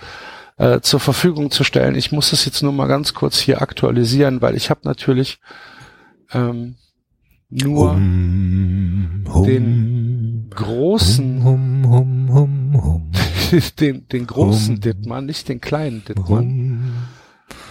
äh, 0.57 0.81
zur 0.81 0.99
Verfügung 0.99 1.49
zu 1.49 1.63
stellen. 1.63 1.95
Ich 1.95 2.11
muss 2.11 2.29
das 2.29 2.45
jetzt 2.45 2.61
nur 2.61 2.71
mal 2.71 2.87
ganz 2.87 3.15
kurz 3.15 3.39
hier 3.39 3.61
aktualisieren, 3.61 4.41
weil 4.41 4.55
ich 4.55 4.69
habe 4.69 4.81
natürlich 4.83 5.39
ähm, 6.31 6.75
nur 7.49 7.95
den 9.45 10.12
großen 10.53 11.43
Hum, 11.43 11.89
hum, 11.89 12.29
hum, 12.33 12.83
hum, 12.83 13.11
den 13.79 14.07
den 14.07 14.27
großen. 14.27 14.79
Dittmann, 14.79 15.25
nicht 15.25 15.49
den 15.49 15.61
kleinen 15.61 16.03
Dittmann. 16.05 16.93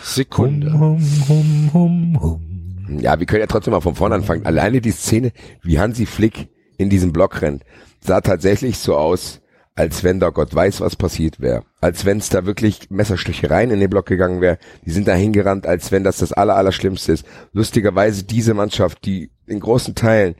Sekunde. 0.03 0.73
hum, 0.73 1.01
hum, 1.29 1.71
hum, 1.73 2.19
hum. 2.21 2.99
Ja, 3.01 3.19
wir 3.19 3.27
können 3.27 3.41
ja 3.41 3.47
trotzdem 3.47 3.73
mal 3.73 3.81
von 3.81 3.95
vorne 3.95 4.17
anfangen. 4.17 4.45
Alleine 4.45 4.81
die 4.81 4.91
Szene, 4.91 5.33
wie 5.63 5.79
Hansi 5.79 6.07
Flick 6.07 6.49
in 6.79 6.91
diesem 6.91 7.13
Block 7.13 7.41
rennt, 7.41 7.65
sah 8.01 8.21
tatsächlich 8.21 8.79
so 8.79 8.97
aus, 8.97 9.41
als 9.75 10.05
wenn 10.05 10.21
da 10.21 10.31
Gott 10.31 10.55
weiß, 10.55 10.81
was 10.81 10.97
passiert 10.97 11.41
wäre. 11.41 11.65
Als 11.81 12.05
wenn 12.05 12.19
es 12.19 12.29
da 12.29 12.45
wirklich 12.45 12.91
Messerstichereien 12.91 13.71
in 13.71 13.81
den 13.81 13.89
Block 13.89 14.07
gegangen 14.07 14.41
wäre. 14.41 14.59
Die 14.85 14.91
sind 14.91 15.09
da 15.09 15.15
hingerannt, 15.15 15.67
als 15.67 15.93
wenn 15.93 16.05
das 16.05 16.19
das 16.19 16.33
aller, 16.33 16.57
Allerschlimmste 16.57 17.13
ist. 17.13 17.25
Lustigerweise 17.53 18.25
diese 18.25 18.55
Mannschaft, 18.55 19.05
die 19.05 19.31
in 19.47 19.61
großen 19.61 19.95
Teilen, 19.95 20.35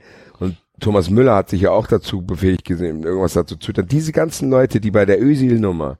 Thomas 0.79 1.09
Müller 1.09 1.35
hat 1.35 1.49
sich 1.49 1.61
ja 1.61 1.71
auch 1.71 1.87
dazu 1.87 2.23
befähigt 2.23 2.65
gesehen, 2.65 3.03
irgendwas 3.03 3.33
dazu 3.33 3.55
zu 3.55 3.73
tun, 3.73 3.87
diese 3.87 4.11
ganzen 4.11 4.49
Leute, 4.49 4.81
die 4.81 4.91
bei 4.91 5.05
der 5.05 5.21
Ösil-Nummer 5.21 5.99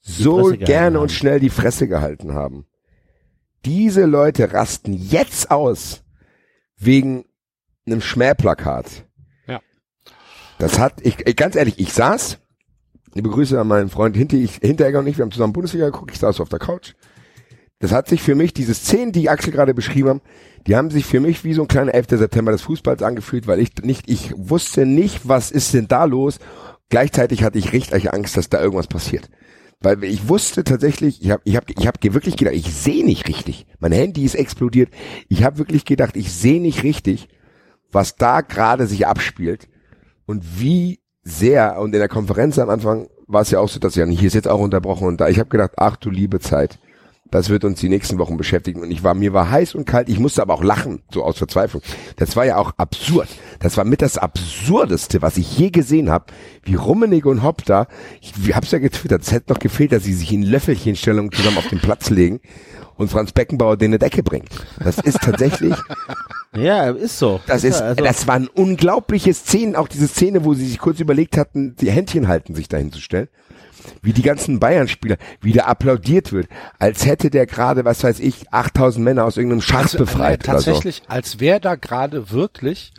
so 0.00 0.52
gerne 0.52 1.00
und 1.00 1.12
schnell 1.12 1.40
die 1.40 1.50
Fresse 1.50 1.88
gehalten 1.88 2.34
haben. 2.34 2.66
Diese 3.64 4.04
Leute 4.04 4.52
rasten 4.52 4.92
jetzt 4.92 5.50
aus 5.50 6.02
wegen 6.76 7.24
einem 7.86 8.00
Schmähplakat. 8.00 9.06
Ja. 9.46 9.60
Das 10.58 10.78
hat, 10.78 11.00
ich, 11.02 11.26
ich 11.26 11.36
ganz 11.36 11.56
ehrlich, 11.56 11.78
ich 11.78 11.92
saß, 11.92 12.38
liebe 13.14 13.30
Grüße 13.30 13.60
an 13.60 13.68
meinen 13.68 13.88
Freund 13.88 14.16
Hinter, 14.16 14.36
ich, 14.36 14.56
Hinteregger 14.56 15.00
und 15.00 15.06
ich, 15.06 15.18
wir 15.18 15.24
haben 15.24 15.32
zusammen 15.32 15.52
Bundesliga 15.52 15.86
geguckt, 15.86 16.12
ich 16.12 16.18
saß 16.18 16.40
auf 16.40 16.48
der 16.48 16.58
Couch. 16.58 16.94
Das 17.80 17.92
hat 17.92 18.08
sich 18.08 18.22
für 18.22 18.34
mich, 18.34 18.52
diese 18.52 18.74
Szenen, 18.74 19.12
die 19.12 19.28
Axel 19.30 19.52
gerade 19.52 19.74
beschrieben 19.74 20.08
haben, 20.08 20.22
die 20.66 20.76
haben 20.76 20.90
sich 20.90 21.06
für 21.06 21.20
mich 21.20 21.44
wie 21.44 21.54
so 21.54 21.62
ein 21.62 21.68
kleiner 21.68 21.94
11. 21.94 22.06
September 22.10 22.52
des 22.52 22.62
Fußballs 22.62 23.02
angefühlt, 23.02 23.46
weil 23.46 23.60
ich 23.60 23.70
nicht, 23.82 24.08
ich 24.10 24.32
wusste 24.36 24.86
nicht, 24.86 25.28
was 25.28 25.50
ist 25.50 25.74
denn 25.74 25.88
da 25.88 26.04
los. 26.04 26.38
Gleichzeitig 26.88 27.42
hatte 27.42 27.58
ich 27.58 27.72
richtig 27.72 28.12
Angst, 28.12 28.36
dass 28.36 28.48
da 28.48 28.60
irgendwas 28.60 28.86
passiert. 28.86 29.30
Weil 29.80 30.02
ich 30.02 30.28
wusste 30.28 30.64
tatsächlich, 30.64 31.22
ich 31.22 31.30
habe 31.30 31.42
ich 31.44 31.56
hab, 31.56 31.64
ich 31.70 31.86
hab 31.86 32.02
wirklich 32.02 32.36
gedacht, 32.36 32.54
ich 32.54 32.74
sehe 32.74 33.04
nicht 33.04 33.28
richtig. 33.28 33.66
Mein 33.78 33.92
Handy 33.92 34.24
ist 34.24 34.34
explodiert. 34.34 34.90
Ich 35.28 35.44
habe 35.44 35.58
wirklich 35.58 35.84
gedacht, 35.84 36.16
ich 36.16 36.32
sehe 36.32 36.60
nicht 36.60 36.82
richtig, 36.82 37.28
was 37.92 38.16
da 38.16 38.40
gerade 38.40 38.86
sich 38.86 39.06
abspielt 39.06 39.68
und 40.26 40.60
wie 40.60 41.00
sehr. 41.22 41.78
Und 41.78 41.94
in 41.94 42.00
der 42.00 42.08
Konferenz 42.08 42.58
am 42.58 42.70
Anfang 42.70 43.08
war 43.28 43.42
es 43.42 43.50
ja 43.50 43.60
auch 43.60 43.68
so, 43.68 43.78
dass 43.78 43.94
ja 43.94 44.04
hier 44.06 44.26
ist 44.26 44.34
jetzt 44.34 44.48
auch 44.48 44.60
unterbrochen 44.60 45.06
und 45.06 45.20
da. 45.20 45.28
Ich 45.28 45.38
habe 45.38 45.50
gedacht, 45.50 45.72
ach 45.76 45.96
du 45.96 46.10
liebe 46.10 46.40
Zeit, 46.40 46.80
das 47.30 47.48
wird 47.48 47.64
uns 47.64 47.80
die 47.80 47.88
nächsten 47.88 48.18
Wochen 48.18 48.36
beschäftigen. 48.36 48.80
Und 48.82 48.90
ich 48.90 49.02
war, 49.02 49.14
mir 49.14 49.32
war 49.32 49.50
heiß 49.50 49.74
und 49.74 49.84
kalt, 49.84 50.08
ich 50.08 50.18
musste 50.18 50.42
aber 50.42 50.54
auch 50.54 50.62
lachen, 50.62 51.02
so 51.12 51.22
aus 51.24 51.38
Verzweiflung. 51.38 51.82
Das 52.16 52.36
war 52.36 52.46
ja 52.46 52.56
auch 52.56 52.72
absurd. 52.76 53.28
Das 53.60 53.76
war 53.76 53.84
mit 53.84 54.02
das 54.02 54.18
Absurdeste, 54.18 55.22
was 55.22 55.36
ich 55.36 55.58
je 55.58 55.70
gesehen 55.70 56.10
habe, 56.10 56.26
wie 56.64 56.74
Rummenigge 56.74 57.28
und 57.28 57.42
Hopp 57.42 57.64
da, 57.64 57.86
ich 58.20 58.32
hab's 58.54 58.70
ja 58.70 58.78
getwittert, 58.78 59.22
es 59.22 59.32
hätte 59.32 59.52
noch 59.52 59.58
gefehlt, 59.58 59.92
dass 59.92 60.04
sie 60.04 60.14
sich 60.14 60.32
in 60.32 60.42
Löffelchenstellung 60.42 61.32
zusammen 61.32 61.58
auf 61.58 61.68
den 61.68 61.80
Platz 61.80 62.10
legen 62.10 62.40
und 62.96 63.10
Franz 63.10 63.32
Beckenbauer 63.32 63.76
den 63.76 63.90
eine 63.90 63.98
Decke 63.98 64.22
bringt. 64.22 64.48
Das 64.82 64.98
ist 64.98 65.20
tatsächlich, 65.20 65.74
Ja, 66.56 66.90
ist 66.90 67.18
so. 67.18 67.40
das 67.46 67.62
ist, 67.64 67.80
also, 67.80 68.02
das 68.02 68.26
waren 68.26 68.48
unglaubliche 68.48 69.32
Szenen, 69.34 69.76
auch 69.76 69.88
diese 69.88 70.08
Szene, 70.08 70.44
wo 70.44 70.54
sie 70.54 70.66
sich 70.66 70.78
kurz 70.78 70.98
überlegt 70.98 71.36
hatten, 71.36 71.76
die 71.76 71.90
Händchen 71.90 72.26
halten, 72.26 72.54
sich 72.54 72.68
dahin 72.68 72.90
zu 72.92 73.00
stellen. 73.00 73.28
Wie 74.02 74.12
die 74.12 74.22
ganzen 74.22 74.58
Bayern-Spieler, 74.60 75.16
wie 75.40 75.52
da 75.52 75.64
applaudiert 75.64 76.32
wird, 76.32 76.48
als 76.78 77.06
hätte 77.06 77.30
der 77.30 77.46
gerade, 77.46 77.84
was 77.84 78.02
weiß 78.04 78.20
ich, 78.20 78.52
8000 78.52 79.04
Männer 79.04 79.24
aus 79.24 79.36
irgendeinem 79.36 79.62
Schatz 79.62 79.96
befreit 79.96 80.46
äh, 80.46 80.50
oder 80.50 80.60
so. 80.60 80.70
tatsächlich, 80.72 81.02
als 81.08 81.40
wäre 81.40 81.60
da 81.60 81.74
gerade 81.74 82.30
wirklich 82.30 82.92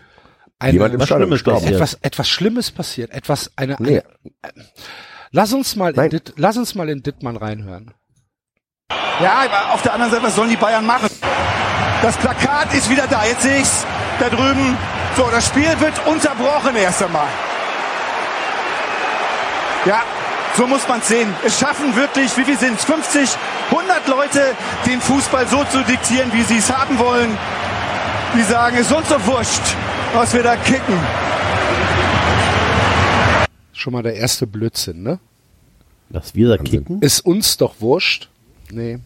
eine, 0.60 0.74
Jemand 0.74 0.94
im 0.94 1.06
Schlimmes 1.06 1.30
gestorben. 1.30 1.60
passiert. 1.60 1.76
etwas, 1.76 1.94
etwas 2.02 2.30
Schlimmes 2.30 2.72
passiert, 2.72 3.12
etwas, 3.12 3.52
eine, 3.56 3.76
Nee. 3.80 4.02
eine 4.42 4.66
lass 5.32 5.54
uns 5.54 5.76
mal, 5.76 5.94
in. 5.98 6.10
Ditt, 6.10 6.34
lass 6.38 6.58
uns 6.58 6.76
mal 6.76 6.90
in 6.90 7.02
Dittmann 7.02 7.38
reinhören. 7.38 7.94
Ja, 9.22 9.44
aber 9.46 9.74
auf 9.74 9.82
der 9.82 9.94
anderen 9.94 10.12
Seite, 10.12 10.24
was 10.24 10.36
sollen 10.36 10.50
die 10.50 10.56
Bayern 10.58 10.86
machen? 10.86 11.10
Das 12.02 12.16
Plakat 12.18 12.74
ist 12.74 12.90
wieder 12.90 13.08
da. 13.08 13.26
Jetzt 13.26 13.44
sehe 13.44 13.60
ich's 13.60 13.86
da 14.20 14.30
drüben. 14.30 14.78
So, 15.18 15.28
das 15.32 15.46
Spiel 15.48 15.68
wird 15.80 16.06
unterbrochen 16.08 16.76
erst 16.78 17.04
einmal. 17.04 17.28
Ja, 19.86 20.02
so 20.60 20.68
muss 20.68 20.86
man's 20.90 21.08
sehen. 21.08 21.34
Es 21.46 21.58
schaffen 21.58 21.96
wirklich, 21.96 22.36
wie 22.36 22.44
viel 22.44 22.58
sind's? 22.58 22.84
50, 22.84 23.30
100 23.72 24.08
Leute, 24.10 24.44
den 24.86 25.00
Fußball 25.00 25.48
so 25.48 25.64
zu 25.64 25.82
diktieren, 25.86 26.34
wie 26.34 26.44
sie 26.44 26.58
es 26.58 26.70
haben 26.70 27.00
wollen. 27.00 27.30
Die 28.36 28.44
sagen, 28.44 28.76
es 28.76 28.88
ist 28.88 28.92
uns 28.92 29.08
doch 29.08 29.26
wurscht, 29.26 29.62
was 30.14 30.34
wir 30.34 30.44
da 30.44 30.58
kicken. 30.58 31.00
Schon 33.72 33.94
mal 33.94 34.04
der 34.04 34.16
erste 34.16 34.48
Blödsinn, 34.48 35.02
ne? 35.02 35.20
dass 36.10 36.36
wir 36.36 36.50
da 36.50 36.58
kicken. 36.58 37.02
Ist 37.02 37.22
uns 37.22 37.56
doch 37.56 37.76
wurscht. 37.80 38.28
Nee. 38.70 39.00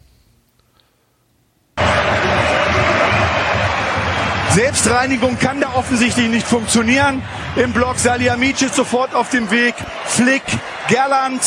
Selbstreinigung 4.49 5.37
kann 5.37 5.61
da 5.61 5.75
offensichtlich 5.75 6.29
nicht 6.29 6.47
funktionieren. 6.47 7.21
Im 7.55 7.71
Block 7.71 7.97
Salihamidzic 7.99 8.73
sofort 8.73 9.13
auf 9.13 9.29
dem 9.29 9.49
Weg. 9.51 9.75
Flick, 10.05 10.41
Gerland. 10.89 11.41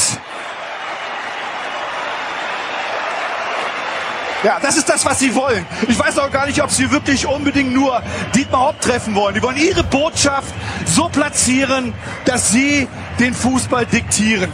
Ja, 4.45 4.61
das 4.63 4.77
ist 4.77 4.89
das, 4.89 5.05
was 5.05 5.19
sie 5.19 5.35
wollen. 5.35 5.67
Ich 5.89 5.99
weiß 5.99 6.19
auch 6.19 6.31
gar 6.31 6.47
nicht, 6.47 6.63
ob 6.63 6.71
sie 6.71 6.89
wirklich 6.93 7.27
unbedingt 7.27 7.73
nur 7.73 8.01
Dietmar 8.35 8.69
Hopp 8.69 8.81
treffen 8.81 9.15
wollen. 9.17 9.35
Die 9.35 9.43
wollen 9.43 9.57
ihre 9.57 9.83
Botschaft 9.83 10.55
so 10.85 11.09
platzieren, 11.09 11.93
dass 12.25 12.53
sie 12.53 12.87
den 13.19 13.35
Fußball 13.35 13.87
diktieren. 13.87 14.51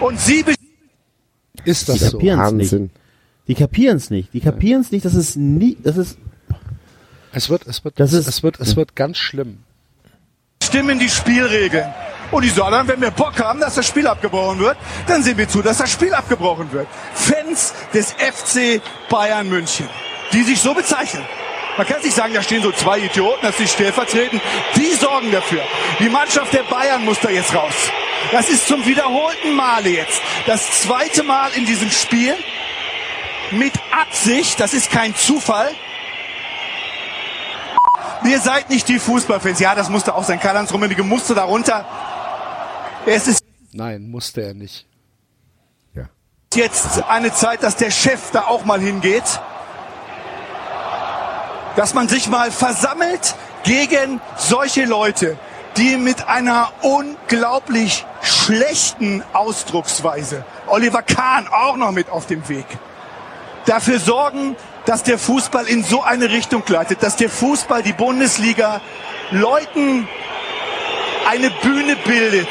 Und 0.00 0.20
sie 0.20 0.44
Ist 1.64 1.88
das 1.88 1.98
Die 1.98 2.04
so? 2.04 2.18
kapieren 2.18 2.40
es 2.40 2.52
nicht. 2.52 2.72
Wahnsinn. 2.72 2.90
Die 3.48 3.54
kapieren 3.56 3.96
es 3.96 4.10
nicht. 4.10 4.32
Die 4.32 4.40
kapieren 4.40 4.82
es 4.82 4.92
nicht, 4.92 5.04
dass 5.04 5.14
es 5.14 5.34
nie, 5.34 5.76
das 5.82 5.96
ist, 5.96 6.18
Es 7.32 7.48
wird, 7.50 7.66
es 7.66 7.82
wird, 7.84 7.98
Das 7.98 8.12
ist- 8.12 8.28
es 8.28 8.42
wird, 8.44 8.60
es 8.60 8.76
wird 8.76 8.94
ganz 8.94 9.16
schlimm. 9.16 9.58
Stimmen 10.64 10.98
die 10.98 11.10
Spielregeln. 11.10 11.92
Und 12.30 12.42
die 12.42 12.48
sagen, 12.48 12.88
wenn 12.88 13.00
wir 13.00 13.10
Bock 13.10 13.38
haben, 13.38 13.60
dass 13.60 13.74
das 13.74 13.86
Spiel 13.86 14.06
abgebrochen 14.06 14.58
wird, 14.58 14.78
dann 15.06 15.22
sehen 15.22 15.36
wir 15.36 15.48
zu, 15.48 15.60
dass 15.60 15.78
das 15.78 15.90
Spiel 15.90 16.14
abgebrochen 16.14 16.72
wird. 16.72 16.86
Fans 17.14 17.74
des 17.92 18.12
FC 18.12 18.80
Bayern 19.10 19.48
München, 19.50 19.88
die 20.32 20.42
sich 20.42 20.60
so 20.60 20.72
bezeichnen. 20.72 21.24
Man 21.76 21.86
kann 21.86 22.02
sich 22.02 22.14
sagen, 22.14 22.34
da 22.34 22.42
stehen 22.42 22.62
so 22.62 22.72
zwei 22.72 22.98
Idioten, 22.98 23.40
das 23.42 23.58
ist 23.58 23.72
stellvertretend. 23.72 24.42
Die 24.76 24.92
sorgen 24.94 25.30
dafür. 25.30 25.62
Die 26.00 26.08
Mannschaft 26.08 26.52
der 26.52 26.64
Bayern 26.64 27.04
muss 27.04 27.20
da 27.20 27.30
jetzt 27.30 27.54
raus. 27.54 27.74
Das 28.30 28.48
ist 28.48 28.66
zum 28.66 28.84
wiederholten 28.86 29.54
Male 29.54 29.90
jetzt. 29.90 30.20
Das 30.46 30.82
zweite 30.82 31.22
Mal 31.22 31.50
in 31.54 31.66
diesem 31.66 31.90
Spiel. 31.90 32.34
Mit 33.52 33.72
Absicht, 33.90 34.58
das 34.60 34.72
ist 34.72 34.90
kein 34.90 35.14
Zufall. 35.14 35.70
Ihr 38.24 38.40
seid 38.40 38.70
nicht 38.70 38.88
die 38.88 38.98
Fußballfans. 38.98 39.58
Ja, 39.60 39.74
das 39.74 39.88
musste 39.88 40.14
auch 40.14 40.24
sein. 40.24 40.38
Karl-Heinz 40.38 40.72
Rummenigge 40.72 41.02
musste 41.02 41.34
darunter. 41.34 41.84
Es 43.06 43.26
ist 43.26 43.42
Nein, 43.72 44.10
musste 44.10 44.42
er 44.42 44.54
nicht. 44.54 44.86
jetzt 46.54 47.02
eine 47.08 47.32
Zeit, 47.32 47.62
dass 47.62 47.76
der 47.76 47.90
Chef 47.90 48.30
da 48.32 48.42
auch 48.42 48.64
mal 48.64 48.80
hingeht. 48.80 49.24
Dass 51.76 51.94
man 51.94 52.08
sich 52.08 52.28
mal 52.28 52.50
versammelt 52.50 53.34
gegen 53.64 54.20
solche 54.36 54.84
Leute, 54.84 55.38
die 55.76 55.96
mit 55.96 56.28
einer 56.28 56.70
unglaublich 56.82 58.04
schlechten 58.22 59.22
Ausdrucksweise, 59.32 60.44
Oliver 60.66 61.02
Kahn 61.02 61.48
auch 61.48 61.76
noch 61.76 61.92
mit 61.92 62.10
auf 62.10 62.26
dem 62.26 62.46
Weg, 62.48 62.66
dafür 63.66 63.98
sorgen, 63.98 64.56
dass 64.86 65.02
der 65.02 65.18
Fußball 65.18 65.66
in 65.66 65.84
so 65.84 66.02
eine 66.02 66.30
Richtung 66.30 66.64
gleitet, 66.64 67.02
dass 67.02 67.16
der 67.16 67.30
Fußball, 67.30 67.82
die 67.82 67.92
Bundesliga, 67.92 68.80
Leuten 69.30 70.08
eine 71.28 71.50
Bühne 71.50 71.96
bildet. 71.96 72.48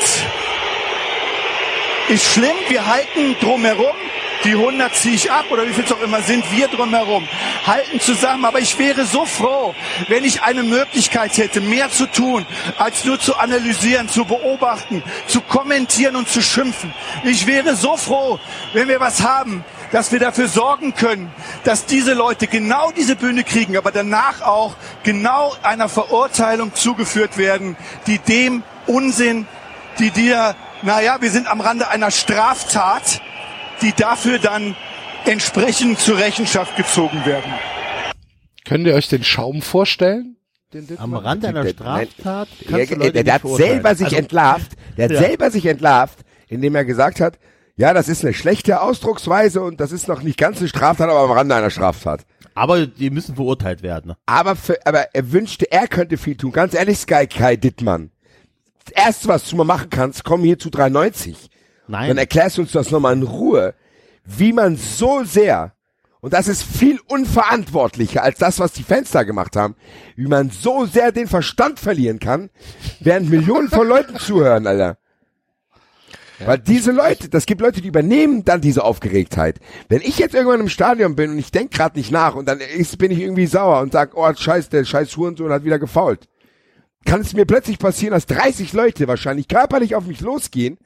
Ist 2.09 2.26
schlimm, 2.26 2.55
wir 2.68 2.86
halten 2.86 3.36
drumherum, 3.39 3.95
die 4.43 4.51
100 4.51 4.95
ziehe 4.95 5.16
ich 5.16 5.32
ab 5.32 5.45
oder 5.51 5.68
wie 5.68 5.74
viel 5.74 5.84
es 5.84 5.91
auch 5.91 6.01
immer 6.01 6.22
sind, 6.22 6.43
wir 6.51 6.68
drumherum, 6.68 7.28
halten 7.68 7.99
zusammen. 7.99 8.43
Aber 8.45 8.59
ich 8.59 8.78
wäre 8.80 9.05
so 9.05 9.26
froh, 9.26 9.76
wenn 10.07 10.24
ich 10.24 10.41
eine 10.41 10.64
Möglichkeit 10.64 11.38
hätte, 11.38 11.62
mehr 11.62 11.91
zu 11.91 12.07
tun, 12.07 12.45
als 12.78 13.05
nur 13.05 13.20
zu 13.20 13.38
analysieren, 13.38 14.09
zu 14.09 14.26
beobachten, 14.26 15.03
zu 15.28 15.41
kommentieren 15.41 16.16
und 16.16 16.28
zu 16.28 16.41
schimpfen. 16.41 16.93
Ich 17.24 17.45
wäre 17.45 17.76
so 17.76 17.97
froh, 17.97 18.39
wenn 18.74 18.88
wir 18.88 18.99
was 18.99 19.22
haben, 19.22 19.64
dass 19.92 20.12
wir 20.12 20.20
dafür 20.20 20.48
sorgen 20.48 20.94
können, 20.94 21.32
dass 21.64 21.86
diese 21.86 22.14
Leute 22.14 22.48
genau 22.48 22.92
diese 22.92 23.16
Bühne 23.16 23.44
kriegen, 23.44 23.78
aber 23.78 23.92
danach 23.92 24.42
auch 24.42 24.76
genau 25.04 25.54
einer 25.64 25.89
Verurteilung 25.89 26.74
zugeführt 26.74 27.38
werden, 27.38 27.76
die 28.08 28.18
dem 28.20 28.64
Unsinn, 28.88 29.48
die 30.00 30.10
dir, 30.12 30.56
naja, 30.82 31.18
wir 31.22 31.30
sind 31.30 31.48
am 31.48 31.62
Rande 31.62 31.89
einer 31.89 32.12
Straftat, 32.12 33.22
die 33.82 33.92
dafür 33.94 34.39
dann 34.39 34.76
entsprechend 35.26 36.00
zur 36.00 36.18
Rechenschaft 36.18 36.76
gezogen 36.78 37.26
werden. 37.26 37.52
Könnt 38.66 38.88
ihr 38.88 38.94
euch 38.96 39.10
den 39.10 39.24
Schaum 39.24 39.62
vorstellen? 39.62 40.38
Den 40.74 40.88
Am? 41.00 41.14
Rand 41.14 41.44
einer 41.44 41.64
Der- 41.64 41.72
Straftat 41.72 42.48
Der, 42.62 42.70
kannst 42.70 42.92
du 42.92 42.96
der, 42.98 43.12
der, 43.12 43.24
nicht 43.24 43.34
hat 43.34 43.42
selber 43.58 43.94
sich 43.96 44.06
Also, 44.06 44.16
entlarvt, 44.18 44.72
der 44.98 45.06
hat 45.06 45.12
Ja. 45.12 45.20
selber 45.20 45.52
sich 45.52 45.66
entlarvt, 45.66 46.20
indem 46.48 46.76
er 46.76 46.86
gesagt 46.86 47.20
hat, 47.20 47.38
ja, 47.82 47.95
das 47.95 48.09
ist 48.09 48.23
eine 48.23 48.36
schlechte 48.36 48.79
Ausdrucksweise 48.79 49.63
und 49.63 49.79
das 49.79 49.91
ist 49.91 50.07
noch 50.07 50.21
nicht 50.21 50.38
ganz 50.38 50.59
eine 50.59 50.67
Straftat, 50.67 51.09
aber 51.09 51.21
am 51.21 51.32
Rande 51.32 51.55
einer 51.55 51.71
Straftat. 51.71 52.27
Aber 52.53 52.86
die 52.86 53.09
müssen 53.09 53.34
verurteilt 53.34 53.82
werden. 53.82 54.09
ne? 54.09 54.17
Aber, 54.27 54.55
für, 54.55 54.77
aber 54.86 55.15
er 55.15 55.32
wünschte, 55.32 55.71
er 55.71 55.88
könnte 55.88 56.17
viel 56.17 56.38
tun. 56.38 56.51
Ganz 56.51 56.75
ehrlich, 56.75 56.99
Sky 56.99 57.25
Kai 57.25 57.55
Dittmann. 57.55 58.11
Das 58.86 58.93
Erste, 58.93 59.29
was 59.29 59.49
du 59.49 59.55
mal 59.55 59.63
machen 59.63 59.89
kannst, 59.89 60.23
komm 60.23 60.43
hier 60.43 60.59
zu 60.59 60.69
390. 60.69 61.49
Nein. 61.88 62.09
Dann 62.09 62.17
erklärst 62.19 62.59
du 62.59 62.61
uns 62.61 62.71
das 62.71 62.91
nochmal 62.91 63.15
in 63.15 63.23
Ruhe, 63.23 63.73
wie 64.25 64.53
man 64.53 64.77
so 64.77 65.23
sehr, 65.23 65.73
und 66.19 66.34
das 66.34 66.47
ist 66.47 66.61
viel 66.61 66.99
unverantwortlicher 67.07 68.21
als 68.21 68.38
das, 68.38 68.59
was 68.59 68.73
die 68.73 68.84
Fans 68.84 69.09
da 69.09 69.23
gemacht 69.23 69.55
haben, 69.55 69.75
wie 70.15 70.27
man 70.27 70.51
so 70.51 70.86
sehr 70.86 71.11
den 71.11 71.27
Verstand 71.27 71.79
verlieren 71.79 72.19
kann, 72.19 72.51
während 72.99 73.32
Millionen 73.32 73.69
von 73.69 73.88
Leuten 73.88 74.17
zuhören, 74.19 74.67
Alter. 74.67 74.99
Weil 76.46 76.60
diese 76.60 76.92
Leute, 76.92 77.30
das 77.30 77.46
gibt 77.46 77.62
Leute, 77.62 77.82
die 77.82 77.88
übernehmen 77.88 78.46
dann 78.46 78.62
diese 78.62 78.84
Aufgeregtheit. 78.84 79.60
Wenn 79.89 80.02
ich 80.02 80.18
jetzt 80.18 80.36
irgendwann 80.36 80.62
im 80.62 80.70
Stadion 80.70 81.16
bin 81.16 81.32
und 81.32 81.39
ich 81.39 81.52
denk 81.52 81.72
gerade 81.72 81.98
nicht 81.98 82.12
nach 82.12 82.36
und 82.36 82.48
dann 82.48 82.60
ist, 82.60 82.98
bin 82.98 83.12
ich 83.12 83.20
irgendwie 83.20 83.48
sauer 83.48 83.82
und 83.82 83.92
sag, 83.92 84.16
oh 84.16 84.34
scheiß, 84.34 84.70
der 84.70 84.86
scheiß 84.86 85.16
Hurensohn 85.18 85.52
hat 85.52 85.64
wieder 85.64 85.80
gefault. 85.80 86.28
Kann 87.06 87.22
es 87.22 87.34
mir 87.34 87.46
plötzlich 87.46 87.80
passieren, 87.80 88.14
dass 88.14 88.28
30 88.28 88.74
Leute 88.74 89.08
wahrscheinlich 89.08 89.48
körperlich 89.48 89.96
auf 89.96 90.06
mich 90.06 90.22
losgehen, 90.22 90.78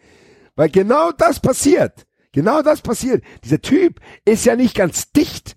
weil 0.56 0.70
genau 0.70 1.12
das 1.12 1.40
passiert. 1.40 2.06
Genau 2.32 2.62
das 2.62 2.82
passiert. 2.82 3.24
Dieser 3.44 3.62
Typ 3.62 4.00
ist 4.26 4.46
ja 4.46 4.56
nicht 4.56 4.76
ganz 4.76 5.12
dicht. 5.12 5.56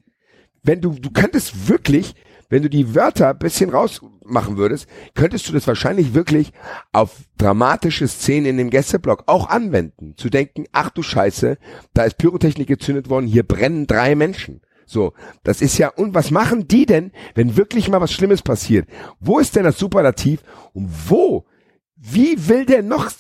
Wenn 0.63 0.81
du, 0.81 0.91
du 0.91 1.11
könntest 1.11 1.69
wirklich, 1.69 2.15
wenn 2.49 2.63
du 2.63 2.71
die 2.71 2.95
Wörter 2.95 3.35
bisschen 3.35 3.71
rausmachen 3.71 4.57
würdest, 4.57 4.87
könntest 5.15 5.49
du 5.49 5.53
das 5.53 5.67
wahrscheinlich 5.67 6.15
wirklich 6.15 6.53
auf 6.93 7.17
dramatische 7.37 8.09
Szenen 8.09 8.47
in 8.47 8.57
dem 8.57 8.71
Gästeblock 8.71 9.25
auch 9.27 9.49
anwenden. 9.49 10.15
Zu 10.17 10.31
denken, 10.31 10.65
ach 10.73 10.91
du 10.91 11.03
Scheiße, 11.03 11.59
da 11.95 12.05
ist 12.05 12.19
Pyrotechnik 12.19 12.69
gezündet 12.69 13.11
worden, 13.11 13.27
hier 13.27 13.43
brennen 13.43 13.87
drei 13.87 14.15
Menschen. 14.15 14.61
So, 14.87 15.13
das 15.43 15.61
ist 15.61 15.77
ja, 15.77 15.89
und 15.89 16.15
was 16.15 16.31
machen 16.31 16.67
die 16.67 16.87
denn, 16.87 17.13
wenn 17.35 17.59
wirklich 17.59 17.91
mal 17.91 18.01
was 18.01 18.13
Schlimmes 18.13 18.41
passiert? 18.41 18.89
Wo 19.21 19.39
ist 19.39 19.55
denn 19.55 19.65
das 19.65 19.79
Superlativ? 19.79 20.43
Und 20.73 20.89
wo? 21.09 21.45
Wie 21.95 22.49
will 22.49 22.65
der 22.65 22.83
noch 22.83 23.11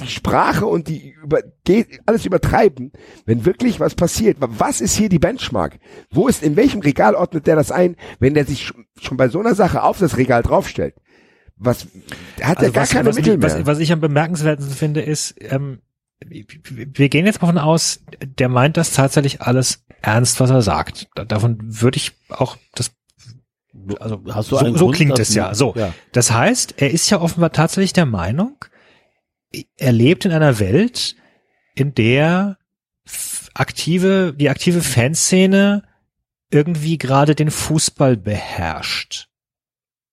die 0.00 0.08
Sprache 0.08 0.66
und 0.66 0.88
die 0.88 1.14
über, 1.22 1.42
geht, 1.64 2.00
alles 2.06 2.24
übertreiben, 2.26 2.92
wenn 3.26 3.44
wirklich 3.44 3.80
was 3.80 3.94
passiert? 3.94 4.36
Was 4.40 4.80
ist 4.80 4.96
hier 4.96 5.08
die 5.08 5.18
Benchmark? 5.18 5.78
Wo 6.10 6.28
ist, 6.28 6.42
in 6.42 6.56
welchem 6.56 6.80
Regal 6.80 7.14
ordnet 7.14 7.46
der 7.46 7.56
das 7.56 7.70
ein, 7.70 7.96
wenn 8.18 8.34
der 8.34 8.44
sich 8.46 8.72
schon- 9.00 9.16
bei 9.16 9.28
so 9.28 9.40
einer 9.40 9.54
Sache 9.54 9.82
auf 9.82 9.98
das 9.98 10.16
Regal 10.16 10.42
draufstellt? 10.42 10.94
Was, 11.56 11.86
hat 12.40 12.58
Also 12.58 12.66
ja 12.66 12.70
gar 12.70 12.82
was, 12.82 12.90
keine 12.90 13.08
was, 13.08 13.16
Mittel 13.16 13.34
ich, 13.34 13.40
mehr. 13.40 13.50
was, 13.60 13.66
was 13.66 13.78
ich 13.80 13.92
am 13.92 14.00
bemerkenswertesten 14.00 14.74
finde, 14.76 15.00
ist, 15.02 15.34
ähm, 15.40 15.80
wir 16.28 17.08
gehen 17.08 17.26
jetzt 17.26 17.40
mal 17.42 17.48
davon 17.52 17.58
aus, 17.58 18.00
der 18.38 18.48
meint 18.48 18.76
das 18.76 18.92
tatsächlich 18.92 19.40
alles 19.42 19.84
ernst, 20.02 20.40
was 20.40 20.50
er 20.50 20.62
sagt. 20.62 21.08
Da- 21.14 21.24
Davon 21.24 21.58
würde 21.62 21.96
ich 21.98 22.12
auch 22.30 22.56
das 22.74 22.92
also 24.00 24.20
Hast 24.30 24.50
du 24.50 24.56
so, 24.56 24.64
einen 24.64 24.76
so 24.76 24.86
Grund, 24.86 24.96
klingt 24.96 25.18
es 25.18 25.34
ja. 25.34 25.54
So, 25.54 25.72
ja. 25.76 25.94
das 26.12 26.32
heißt, 26.32 26.74
er 26.78 26.90
ist 26.90 27.08
ja 27.10 27.20
offenbar 27.20 27.52
tatsächlich 27.52 27.92
der 27.92 28.06
Meinung, 28.06 28.56
er 29.76 29.92
lebt 29.92 30.24
in 30.24 30.32
einer 30.32 30.58
Welt, 30.58 31.16
in 31.74 31.94
der 31.94 32.58
aktive, 33.54 34.34
die 34.36 34.50
aktive 34.50 34.82
Fanszene 34.82 35.82
irgendwie 36.50 36.98
gerade 36.98 37.34
den 37.34 37.50
Fußball 37.50 38.16
beherrscht. 38.16 39.28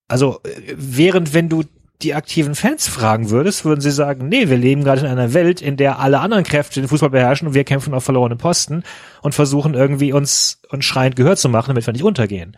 Also 0.07 0.41
äh, 0.43 0.73
während 0.75 1.33
wenn 1.33 1.49
du 1.49 1.63
die 2.01 2.13
aktiven 2.13 2.55
Fans 2.55 2.87
fragen 2.89 3.29
würdest, 3.29 3.63
würden 3.63 3.79
sie 3.79 3.91
sagen, 3.91 4.27
nee, 4.27 4.49
wir 4.49 4.57
leben 4.57 4.83
gerade 4.83 5.01
in 5.01 5.07
einer 5.07 5.33
Welt, 5.33 5.61
in 5.61 5.77
der 5.77 5.99
alle 5.99 6.19
anderen 6.19 6.43
Kräfte 6.43 6.81
den 6.81 6.89
Fußball 6.89 7.09
beherrschen 7.09 7.47
und 7.47 7.53
wir 7.53 7.63
kämpfen 7.63 7.93
auf 7.93 8.03
verlorene 8.03 8.35
Posten 8.35 8.83
und 9.21 9.33
versuchen 9.33 9.73
irgendwie 9.73 10.11
uns 10.11 10.61
uns 10.69 10.83
schreiend 10.83 11.15
gehört 11.15 11.39
zu 11.39 11.47
machen, 11.47 11.69
damit 11.69 11.85
wir 11.85 11.93
nicht 11.93 12.03
untergehen. 12.03 12.57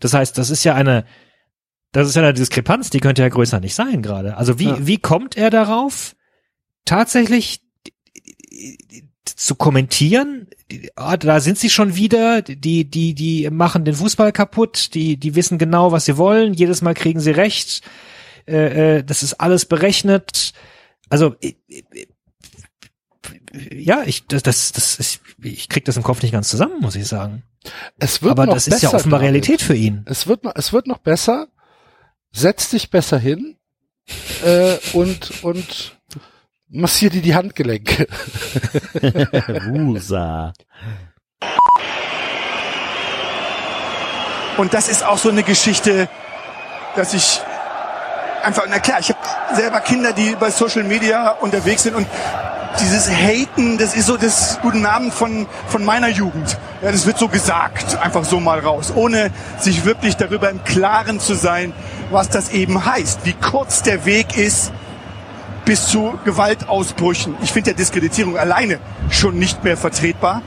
Das 0.00 0.14
heißt, 0.14 0.38
das 0.38 0.48
ist 0.48 0.64
ja 0.64 0.74
eine 0.74 1.04
das 1.92 2.08
ist 2.08 2.16
ja 2.16 2.22
eine 2.22 2.32
Diskrepanz, 2.34 2.88
die 2.90 3.00
könnte 3.00 3.22
ja 3.22 3.28
größer 3.28 3.60
nicht 3.60 3.74
sein 3.74 4.00
gerade. 4.02 4.36
Also 4.38 4.58
wie 4.58 4.68
Ja. 4.68 4.76
wie 4.80 4.98
kommt 4.98 5.36
er 5.36 5.50
darauf 5.50 6.14
tatsächlich 6.88 7.60
zu 9.24 9.54
kommentieren, 9.54 10.48
ah, 10.96 11.16
da 11.16 11.40
sind 11.40 11.58
sie 11.58 11.70
schon 11.70 11.96
wieder, 11.96 12.42
die, 12.42 12.84
die, 12.86 13.14
die 13.14 13.50
machen 13.50 13.84
den 13.84 13.94
Fußball 13.94 14.32
kaputt, 14.32 14.94
die, 14.94 15.16
die 15.16 15.34
wissen 15.34 15.58
genau, 15.58 15.92
was 15.92 16.06
sie 16.06 16.16
wollen, 16.16 16.54
jedes 16.54 16.82
Mal 16.82 16.94
kriegen 16.94 17.20
sie 17.20 17.30
recht, 17.30 17.82
äh, 18.46 18.96
äh, 18.96 19.04
das 19.04 19.22
ist 19.22 19.34
alles 19.34 19.66
berechnet. 19.66 20.54
Also, 21.10 21.36
äh, 21.40 21.54
äh, 21.68 22.06
ja, 23.70 24.02
ich, 24.04 24.26
das, 24.26 24.42
das, 24.42 24.72
das 24.72 24.98
ist, 24.98 25.20
ich 25.42 25.68
krieg 25.68 25.84
das 25.84 25.96
im 25.96 26.02
Kopf 26.02 26.22
nicht 26.22 26.32
ganz 26.32 26.48
zusammen, 26.48 26.80
muss 26.80 26.96
ich 26.96 27.06
sagen. 27.06 27.42
Es 27.98 28.22
wird 28.22 28.32
Aber 28.32 28.46
noch 28.46 28.54
das 28.54 28.66
ist 28.66 28.82
ja 28.82 28.88
besser, 28.88 28.96
offenbar 28.96 29.20
David. 29.20 29.32
Realität 29.34 29.62
für 29.62 29.74
ihn. 29.74 30.04
Es 30.06 30.26
wird 30.26 30.44
noch, 30.44 30.52
es 30.54 30.72
wird 30.72 30.86
noch 30.86 30.98
besser. 30.98 31.48
Setz 32.32 32.70
dich 32.70 32.90
besser 32.90 33.18
hin 33.18 33.56
äh, 34.44 34.76
und 34.92 35.42
und 35.42 35.97
massier 36.70 37.10
dir 37.10 37.22
die 37.22 37.34
Handgelenke. 37.34 38.06
Wusa. 39.66 40.52
Und 44.56 44.74
das 44.74 44.88
ist 44.88 45.04
auch 45.04 45.18
so 45.18 45.28
eine 45.28 45.44
Geschichte, 45.44 46.08
dass 46.96 47.14
ich 47.14 47.40
einfach, 48.42 48.64
na 48.68 48.80
klar, 48.80 48.98
ich 49.00 49.10
habe 49.10 49.20
selber 49.54 49.80
Kinder, 49.80 50.12
die 50.12 50.34
bei 50.38 50.50
Social 50.50 50.82
Media 50.82 51.30
unterwegs 51.30 51.84
sind 51.84 51.94
und 51.94 52.06
dieses 52.80 53.08
Haten, 53.08 53.78
das 53.78 53.94
ist 53.94 54.06
so 54.06 54.16
das 54.16 54.58
guten 54.60 54.82
Namen 54.82 55.10
von, 55.10 55.46
von 55.68 55.84
meiner 55.84 56.08
Jugend. 56.08 56.58
Ja, 56.82 56.92
das 56.92 57.06
wird 57.06 57.18
so 57.18 57.28
gesagt, 57.28 57.96
einfach 57.98 58.24
so 58.24 58.40
mal 58.40 58.58
raus, 58.60 58.92
ohne 58.94 59.30
sich 59.58 59.84
wirklich 59.84 60.16
darüber 60.16 60.50
im 60.50 60.62
Klaren 60.64 61.18
zu 61.18 61.34
sein, 61.34 61.72
was 62.10 62.28
das 62.28 62.50
eben 62.50 62.84
heißt, 62.84 63.20
wie 63.24 63.32
kurz 63.32 63.82
der 63.82 64.04
Weg 64.04 64.36
ist 64.36 64.72
bis 65.68 65.86
zu 65.86 66.18
Gewaltausbrüchen. 66.24 67.34
Ich 67.42 67.52
finde 67.52 67.70
ja 67.72 67.76
Diskreditierung 67.76 68.38
alleine 68.38 68.78
schon 69.10 69.38
nicht 69.38 69.64
mehr 69.64 69.76
vertretbar. 69.76 70.40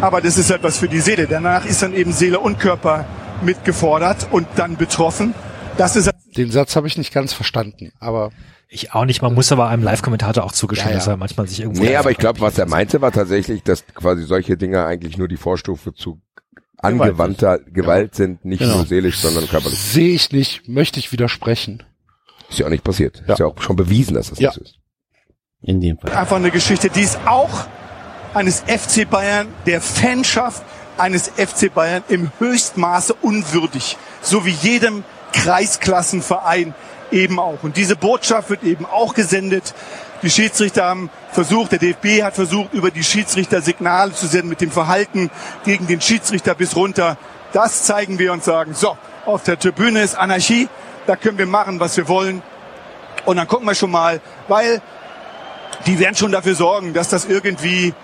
Aber 0.00 0.20
das 0.20 0.38
ist 0.38 0.50
etwas 0.50 0.78
für 0.78 0.88
die 0.88 1.00
Seele. 1.00 1.26
Danach 1.26 1.64
ist 1.66 1.82
dann 1.82 1.92
eben 1.92 2.12
Seele 2.12 2.38
und 2.38 2.60
Körper 2.60 3.04
mitgefordert 3.42 4.28
und 4.30 4.46
dann 4.54 4.76
betroffen. 4.76 5.34
Das 5.76 5.96
ist 5.96 6.08
Den 6.36 6.52
Satz 6.52 6.76
habe 6.76 6.86
ich 6.86 6.96
nicht 6.96 7.12
ganz 7.12 7.32
verstanden, 7.32 7.90
aber 7.98 8.30
Ich 8.68 8.94
auch 8.94 9.04
nicht, 9.04 9.20
man 9.20 9.34
muss 9.34 9.50
aber 9.50 9.66
einem 9.68 9.82
Live-Kommentator 9.82 10.44
auch 10.44 10.52
zugestehen, 10.52 10.90
Ja, 10.90 10.92
ja. 10.92 10.98
dass 10.98 11.08
er 11.08 11.16
manchmal 11.16 11.48
sich 11.48 11.58
irgendwo... 11.60 11.82
Nee, 11.82 11.96
aber 11.96 12.12
ich 12.12 12.18
glaube, 12.18 12.40
was 12.40 12.56
er 12.56 12.66
meinte, 12.66 13.00
war 13.00 13.10
tatsächlich, 13.10 13.64
dass 13.64 13.84
quasi 13.94 14.22
solche 14.22 14.56
Dinge 14.56 14.84
eigentlich 14.86 15.18
nur 15.18 15.26
die 15.26 15.36
Vorstufe 15.36 15.92
zu 15.92 16.20
angewandter 16.78 17.58
Gewalt 17.58 18.14
sind, 18.14 18.44
nicht 18.44 18.60
Genau. 18.60 18.76
nur 18.76 18.86
seelisch, 18.86 19.18
sondern 19.18 19.48
körperlich. 19.48 19.76
sehe 19.76 20.14
ich 20.14 20.30
nicht, 20.30 20.68
möchte 20.68 21.00
ich 21.00 21.10
widersprechen. 21.10 21.82
Ist 22.50 22.58
ja 22.58 22.66
auch 22.66 22.70
nicht 22.70 22.84
passiert. 22.84 23.22
Ja. 23.26 23.34
Ist 23.34 23.38
ja 23.40 23.46
auch 23.46 23.60
schon 23.60 23.76
bewiesen, 23.76 24.14
dass 24.14 24.30
das 24.30 24.38
Ja. 24.38 24.48
nicht 24.50 24.56
so 24.58 24.60
ist. 24.62 24.74
In 25.62 25.80
dem 25.80 25.98
Fall. 25.98 26.12
einfach 26.12 26.36
eine 26.36 26.50
Geschichte, 26.50 26.88
die 26.88 27.02
ist 27.02 27.18
auch 27.26 27.66
eines 28.32 28.60
FC 28.66 29.04
Bayern, 29.08 29.48
der 29.66 29.80
Fanschaft 29.82 30.62
eines 30.96 31.28
FC 31.36 31.68
Bayern 31.72 32.02
im 32.08 32.30
Höchstmaße 32.38 33.14
unwürdig. 33.14 33.96
So 34.22 34.44
wie 34.46 34.50
jedem 34.50 35.04
Kreisklassenverein 35.32 36.74
eben 37.12 37.38
auch. 37.38 37.62
Und 37.62 37.76
diese 37.76 37.96
Botschaft 37.96 38.50
wird 38.50 38.62
eben 38.62 38.86
auch 38.86 39.14
gesendet. 39.14 39.74
Die 40.22 40.30
Schiedsrichter 40.30 40.84
haben 40.84 41.10
versucht, 41.32 41.72
der 41.72 41.78
DFB 41.78 42.22
hat 42.22 42.34
versucht, 42.34 42.72
über 42.74 42.90
die 42.90 43.02
Schiedsrichter 43.02 43.62
Signale 43.62 44.12
zu 44.12 44.26
senden 44.26 44.48
mit 44.48 44.60
dem 44.60 44.70
Verhalten 44.70 45.30
gegen 45.64 45.86
den 45.86 46.00
Schiedsrichter 46.00 46.54
bis 46.54 46.76
runter. 46.76 47.16
Das 47.52 47.84
zeigen 47.84 48.18
wir 48.18 48.32
und 48.32 48.44
sagen, 48.44 48.74
so, 48.74 48.96
auf 49.26 49.42
der 49.42 49.58
Tribüne 49.58 50.02
ist 50.02 50.14
Anarchie, 50.16 50.68
da 51.06 51.16
können 51.16 51.38
wir 51.38 51.46
machen, 51.46 51.80
was 51.80 51.96
wir 51.96 52.08
wollen. 52.08 52.42
Und 53.24 53.36
dann 53.36 53.46
gucken 53.46 53.66
wir 53.66 53.74
schon 53.74 53.90
mal, 53.90 54.20
weil 54.48 54.80
die 55.86 55.98
werden 55.98 56.14
schon 56.14 56.32
dafür 56.32 56.54
sorgen, 56.54 56.92
dass 56.92 57.08
das 57.08 57.24
irgendwie 57.24 57.94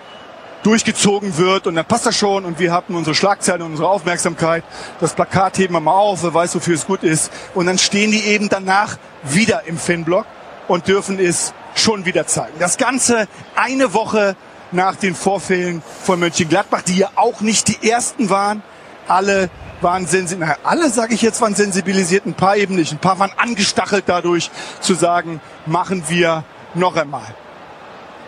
durchgezogen 0.63 1.37
wird 1.37 1.67
und 1.67 1.75
dann 1.75 1.85
passt 1.85 2.05
das 2.05 2.17
schon 2.17 2.43
und 2.43 2.59
wir 2.59 2.71
haben 2.71 2.95
unsere 2.95 3.15
Schlagzeile 3.15 3.63
und 3.63 3.71
unsere 3.71 3.89
Aufmerksamkeit. 3.89 4.63
Das 4.99 5.13
Plakat 5.13 5.57
heben 5.59 5.73
wir 5.73 5.79
mal 5.79 5.93
auf, 5.93 6.23
wer 6.23 6.33
weiß, 6.33 6.55
wofür 6.55 6.75
es 6.75 6.85
gut 6.85 7.03
ist. 7.03 7.31
Und 7.53 7.67
dann 7.67 7.77
stehen 7.77 8.11
die 8.11 8.23
eben 8.25 8.49
danach 8.49 8.97
wieder 9.23 9.63
im 9.65 9.77
Fanblock 9.77 10.25
und 10.67 10.87
dürfen 10.87 11.19
es 11.19 11.53
schon 11.75 12.05
wieder 12.05 12.27
zeigen. 12.27 12.53
Das 12.59 12.77
Ganze 12.77 13.27
eine 13.55 13.93
Woche 13.93 14.35
nach 14.71 14.95
den 14.95 15.15
Vorfällen 15.15 15.81
von 16.03 16.19
Mönchengladbach, 16.19 16.81
die 16.81 16.97
ja 16.97 17.09
auch 17.15 17.41
nicht 17.41 17.67
die 17.67 17.89
ersten 17.89 18.29
waren. 18.29 18.63
Alle 19.07 19.49
waren 19.81 20.05
sensibilisiert, 20.05 20.59
alle 20.63 20.89
sage 20.89 21.13
ich 21.13 21.21
jetzt 21.21 21.41
waren 21.41 21.55
sensibilisiert, 21.55 22.25
ein 22.25 22.33
paar 22.33 22.57
eben 22.57 22.75
nicht. 22.75 22.91
Ein 22.91 22.99
paar 22.99 23.19
waren 23.19 23.31
angestachelt 23.37 24.05
dadurch 24.07 24.49
zu 24.81 24.93
sagen, 24.93 25.39
machen 25.65 26.03
wir 26.07 26.43
noch 26.73 26.95
einmal. 26.95 27.35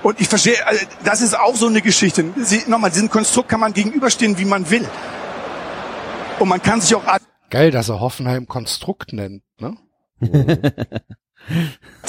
Und 0.01 0.21
ich 0.21 0.27
verstehe, 0.27 0.65
also 0.65 0.85
das 1.03 1.21
ist 1.21 1.37
auch 1.37 1.55
so 1.55 1.67
eine 1.67 1.81
Geschichte. 1.81 2.25
Sie, 2.37 2.63
nochmal, 2.67 2.91
diesem 2.91 3.09
Konstrukt 3.09 3.49
kann 3.49 3.59
man 3.59 3.73
gegenüberstehen, 3.73 4.37
wie 4.37 4.45
man 4.45 4.69
will. 4.69 4.87
Und 6.39 6.47
man 6.47 6.61
kann 6.61 6.79
sich 6.79 6.95
auch 6.95 7.03
Geil, 7.49 7.71
dass 7.71 7.89
er 7.89 7.99
Hoffenheim 7.99 8.47
Konstrukt 8.47 9.11
nennt, 9.11 9.41
ne? 9.59 9.75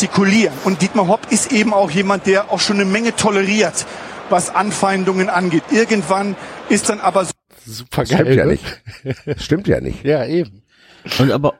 artikulieren. 0.00 0.54
Und 0.64 0.82
Dietmar 0.82 1.08
Hopp 1.08 1.30
ist 1.30 1.52
eben 1.52 1.74
auch 1.74 1.90
jemand, 1.90 2.26
der 2.26 2.50
auch 2.50 2.60
schon 2.60 2.76
eine 2.76 2.84
Menge 2.84 3.14
toleriert, 3.14 3.86
was 4.28 4.54
Anfeindungen 4.54 5.28
angeht. 5.28 5.64
Irgendwann 5.70 6.36
ist 6.68 6.88
dann 6.88 7.00
aber 7.00 7.24
so, 7.24 7.32
Super 7.66 8.06
Stimmt 8.06 8.24
geil. 8.24 8.36
ja 8.36 8.46
ne? 8.46 8.52
nicht. 8.52 8.64
Stimmt 9.42 9.68
ja 9.68 9.80
nicht. 9.80 10.04
Ja, 10.04 10.26
eben. 10.26 10.62
Und 11.18 11.30
aber 11.30 11.54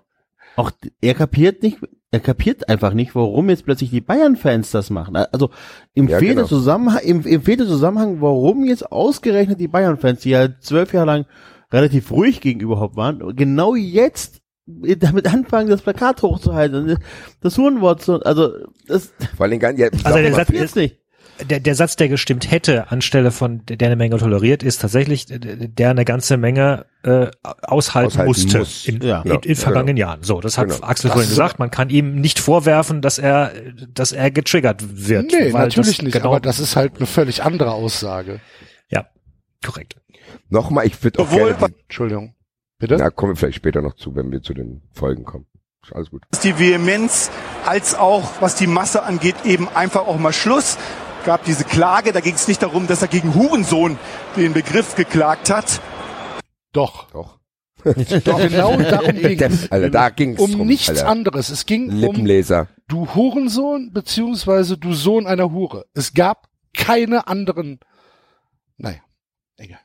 auch 0.57 0.71
er 1.01 1.15
kapiert 1.15 1.63
nicht, 1.63 1.79
er 2.11 2.21
kapiert 2.21 2.69
einfach 2.69 2.93
nicht, 2.93 3.15
warum 3.15 3.49
jetzt 3.51 3.65
plötzlich 3.65 3.91
die 3.91 4.01
Bayern-Fans 4.01 4.71
das 4.71 4.91
machen. 4.91 5.17
Also 5.17 5.51
im 5.95 6.09
Ja, 6.09 6.19
fehlt 6.19 6.31
der 6.31 6.45
genau. 6.45 6.49
Zusammenhang, 6.49 7.03
im, 7.03 7.23
im 7.23 7.43
fehlt 7.43 7.61
der 7.61 7.67
Zusammenhang, 7.67 8.21
warum 8.21 8.65
jetzt 8.65 8.91
ausgerechnet 8.91 9.61
die 9.61 9.69
Bayern-Fans, 9.69 10.21
die 10.21 10.31
ja 10.31 10.49
zwölf 10.61 10.93
Jahre 10.93 11.07
lang 11.07 11.27
relativ 11.73 12.11
ruhig 12.11 12.41
gegenüber 12.41 12.81
Hopp 12.81 12.97
waren, 12.97 13.37
genau 13.37 13.75
jetzt 13.75 14.41
damit 14.67 15.33
anfangen, 15.33 15.69
das 15.69 15.83
Plakat 15.83 16.23
hochzuhalten, 16.23 16.99
das 17.41 17.59
Hurenwort 17.59 18.03
zu, 18.03 18.21
also 18.23 18.53
das 18.87 19.13
Vor 19.37 19.47
allem 19.47 19.59
gar 19.59 19.73
nicht. 19.73 19.81
Ja, 19.81 19.89
ich 19.93 20.07
Also 20.07 20.19
der 20.19 20.35
Satz 20.35 20.51
jetzt 20.51 20.77
nicht. 20.77 21.00
Der, 21.49 21.61
der 21.61 21.75
Satz, 21.75 21.97
der 21.97 22.09
gestimmt 22.09 22.51
hätte, 22.51 22.91
anstelle 22.91 23.31
von 23.31 23.65
der 23.67 23.87
eine 23.87 23.97
Menge 23.97 24.17
toleriert, 24.19 24.63
ist 24.63 24.81
tatsächlich, 24.81 25.27
der 25.29 25.91
eine 25.91 26.05
ganze 26.05 26.37
Menge 26.37 26.87
äh, 27.03 27.29
aushalten, 27.63 28.09
Aushalten 28.09 28.27
musste 28.29 28.59
muss. 28.59 28.87
in, 28.87 29.01
Ja, 29.03 29.23
in, 29.23 29.31
in 29.33 29.41
genau. 29.41 29.55
vergangenen 29.61 29.97
Jahren. 29.97 30.23
So, 30.23 30.41
das 30.41 30.59
hat 30.59 30.69
Genau. 30.69 30.83
Axel 30.83 31.09
Das 31.09 31.13
vorhin 31.13 31.23
ist- 31.23 31.29
gesagt. 31.31 31.59
Man 31.59 31.71
kann 31.71 31.91
ihm 31.91 32.17
nicht 32.21 32.39
vorwerfen, 32.39 33.01
dass 33.03 33.19
er, 33.19 33.53
dass 33.93 34.13
er 34.13 34.31
getriggert 34.31 34.83
wird. 35.09 35.33
Nee, 35.33 35.53
weil 35.53 35.69
natürlich 35.69 36.03
nicht, 36.03 36.13
Genau, 36.13 36.27
aber 36.31 36.41
das 36.41 36.61
ist 36.61 36.77
halt 36.77 36.97
eine 36.97 37.07
völlig 37.07 37.43
andere 37.43 37.73
Aussage. 37.73 38.41
ja, 38.89 39.07
korrekt. 39.65 39.97
Nochmal, 40.49 40.87
ich 40.87 41.03
würde 41.03 41.19
auch 41.21 41.25
Obwohl- 41.33 41.55
gerne, 41.55 41.75
Entschuldigung. 41.85 42.35
Bitte? 42.79 42.97
da 42.97 43.11
kommen 43.11 43.33
wir 43.33 43.37
vielleicht 43.37 43.57
später 43.57 43.83
noch 43.83 43.95
zu, 43.95 44.15
wenn 44.17 44.33
wir 44.33 44.41
zu 44.43 44.55
den 44.55 44.81
Folgen 44.93 45.25
kommen. 45.25 45.47
Ist 45.83 45.95
alles 45.95 46.11
gut. 46.11 46.23
die 46.43 46.59
Vehemenz 46.59 47.31
als 47.67 47.95
auch, 47.95 48.33
was 48.41 48.55
die 48.55 48.67
Masse 48.67 49.03
angeht, 49.03 49.35
eben 49.47 49.67
einfach 49.69 50.07
auch 50.07 50.19
mal 50.19 50.33
Schluss. 50.33 50.77
Gab 51.25 51.45
diese 51.45 51.65
Klage, 51.65 52.13
da 52.13 52.21
ging 52.21 52.35
es 52.35 52.49
nicht 52.49 52.63
darum, 52.63 52.87
dass 52.87 53.03
er 53.03 53.09
gegen 53.09 53.35
Hurensohn 53.35 53.99
den 54.37 54.53
Begriff 54.53 54.95
geklagt 54.95 55.51
hat. 55.51 55.81
Doch. 56.73 57.11
Doch. 57.13 57.39
Doch, 57.85 58.39
genau 58.39 58.77
darum 58.77 59.15
ging 59.21 59.41
es. 59.41 59.71
Alter, 59.73 59.89
da 59.91 60.11
ging's 60.11 60.39
Um 60.41 60.53
drum, 60.53 60.67
nichts 60.67 60.89
Alter. 60.91 61.09
anderes. 61.09 61.49
Es 61.49 61.65
ging 61.67 61.89
um 61.89 61.97
Lippenleser. 61.97 62.69
du 62.89 63.15
Hurensohn 63.15 63.91
beziehungsweise 63.93 64.77
du 64.77 64.93
Sohn 64.93 65.27
einer 65.27 65.51
Hure. 65.53 65.87
Es 65.95 66.13
gab 66.13 66.49
keine 66.77 67.27
anderen. 67.27 67.81
Naja, 68.77 69.01
egal. 69.57 69.81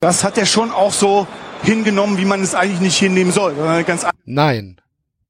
Das 0.00 0.22
hat 0.24 0.38
er 0.38 0.46
schon 0.46 0.70
auch 0.70 0.92
so 0.92 1.26
hingenommen, 1.62 2.18
wie 2.18 2.24
man 2.24 2.42
es 2.42 2.54
eigentlich 2.54 2.80
nicht 2.80 2.98
hinnehmen 2.98 3.32
soll. 3.32 3.54
Ganz 3.84 4.06
Nein, 4.24 4.80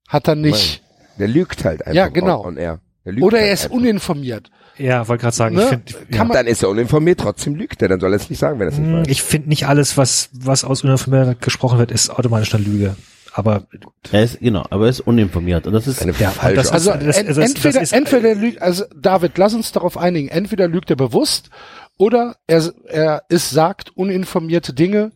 hat 0.08 0.28
er 0.28 0.34
nicht. 0.34 0.82
Der 1.18 1.28
lügt 1.28 1.64
halt 1.64 1.80
einfach 1.82 1.94
Ja, 1.94 2.08
genau. 2.08 2.40
on, 2.40 2.46
on 2.48 2.56
air. 2.58 2.80
Der 3.06 3.12
lügt 3.14 3.24
Oder 3.24 3.38
halt 3.38 3.46
er 3.48 3.52
ist 3.54 3.64
einfach. 3.64 3.76
uninformiert. 3.76 4.50
Ja, 4.78 5.08
wollte 5.08 5.22
gerade 5.22 5.36
sagen, 5.36 5.54
Ne? 5.56 5.62
ich 5.62 5.68
finde, 5.68 5.92
Kann 5.92 6.04
ja. 6.10 6.24
man- 6.24 6.32
Dann 6.36 6.46
ist 6.46 6.62
er 6.62 6.68
uninformiert, 6.68 7.20
trotzdem 7.20 7.54
lügt 7.54 7.80
er. 7.82 7.88
Dann 7.88 8.00
soll 8.00 8.12
er 8.12 8.16
es 8.16 8.28
nicht 8.30 8.38
sagen, 8.38 8.58
wenn 8.58 8.68
er 8.68 8.72
es 8.72 8.78
nicht 8.78 8.88
Hm, 8.88 8.98
weiß. 9.00 9.06
ich 9.08 9.22
finde 9.22 9.48
nicht 9.48 9.66
alles, 9.66 9.96
was, 9.96 10.28
was 10.32 10.64
aus 10.64 10.84
Uninformiertheit 10.84 11.40
gesprochen 11.40 11.78
wird, 11.78 11.90
ist 11.90 12.10
automatisch 12.10 12.54
eine 12.54 12.64
Lüge. 12.64 12.96
Aber 13.32 13.64
Er 14.12 14.22
ist, 14.24 14.40
genau, 14.40 14.64
aber 14.70 14.84
er 14.84 14.90
ist 14.90 15.00
uninformiert. 15.00 15.66
Und 15.66 15.74
das 15.74 15.86
ist, 15.86 16.00
Eine 16.02 16.12
Ja, 16.18 16.30
falsche 16.30 16.56
das- 16.56 16.72
Also 16.72 16.90
das- 16.92 17.18
also 17.18 17.40
entweder, 17.42 17.72
das 17.80 17.82
ist- 17.82 17.92
entweder 17.92 18.34
lügt, 18.34 18.62
also 18.62 18.84
David, 18.98 19.36
lass 19.36 19.52
uns 19.54 19.72
darauf 19.72 19.98
einigen. 19.98 20.28
Entweder 20.28 20.68
lügt 20.68 20.88
er 20.90 20.96
bewusst 20.96 21.50
oder 21.98 22.36
er, 22.46 22.62
er 22.88 23.22
ist 23.28 23.50
sagt 23.50 23.90
uninformierte 23.94 24.72
Dinge, 24.72 25.12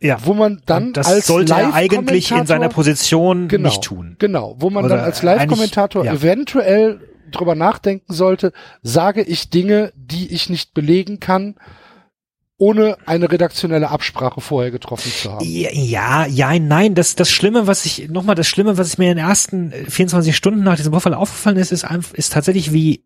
ja, 0.00 0.16
wo 0.24 0.32
man 0.32 0.62
dann 0.64 0.88
Und 0.88 0.96
das 0.96 1.08
als 1.08 1.26
sollte 1.26 1.52
er 1.54 1.74
eigentlich 1.74 2.30
in 2.30 2.36
Live-Kommentator- 2.38 2.46
seiner 2.46 2.68
Position 2.68 3.48
genau, 3.48 3.68
nicht 3.68 3.82
tun. 3.82 4.16
Genau, 4.18 4.54
wo 4.58 4.70
man 4.70 4.84
Oder 4.84 4.96
dann 4.96 5.04
als 5.04 5.22
Live-Kommentator 5.22 6.02
eigentlich- 6.04 6.22
eventuell 6.22 7.00
drüber 7.30 7.54
nachdenken 7.54 8.12
sollte, 8.12 8.52
sage 8.82 9.22
ich 9.22 9.50
Dinge, 9.50 9.92
die 9.96 10.32
ich 10.32 10.50
nicht 10.50 10.74
belegen 10.74 11.20
kann, 11.20 11.56
ohne 12.58 12.96
eine 13.06 13.30
redaktionelle 13.30 13.88
Absprache 13.88 14.40
vorher 14.40 14.72
getroffen 14.72 15.12
zu 15.12 15.32
haben. 15.32 15.44
Ja, 15.44 15.70
ja, 15.72 16.26
ja, 16.26 16.58
nein, 16.58 16.96
das, 16.96 17.14
das 17.14 17.30
Schlimme, 17.30 17.68
was 17.68 17.84
ich, 17.84 18.08
nochmal 18.08 18.34
das 18.34 18.48
Schlimme, 18.48 18.76
was 18.78 18.98
mir 18.98 19.10
in 19.12 19.16
den 19.16 19.26
ersten 19.26 19.70
äh, 19.72 19.84
24 19.88 20.36
Stunden 20.36 20.64
nach 20.64 20.76
diesem 20.76 20.92
Vorfall 20.92 21.14
aufgefallen 21.14 21.56
ist, 21.56 21.70
ist, 21.70 21.84
einfach, 21.84 22.14
ist 22.14 22.32
tatsächlich, 22.32 22.72
wie 22.72 23.04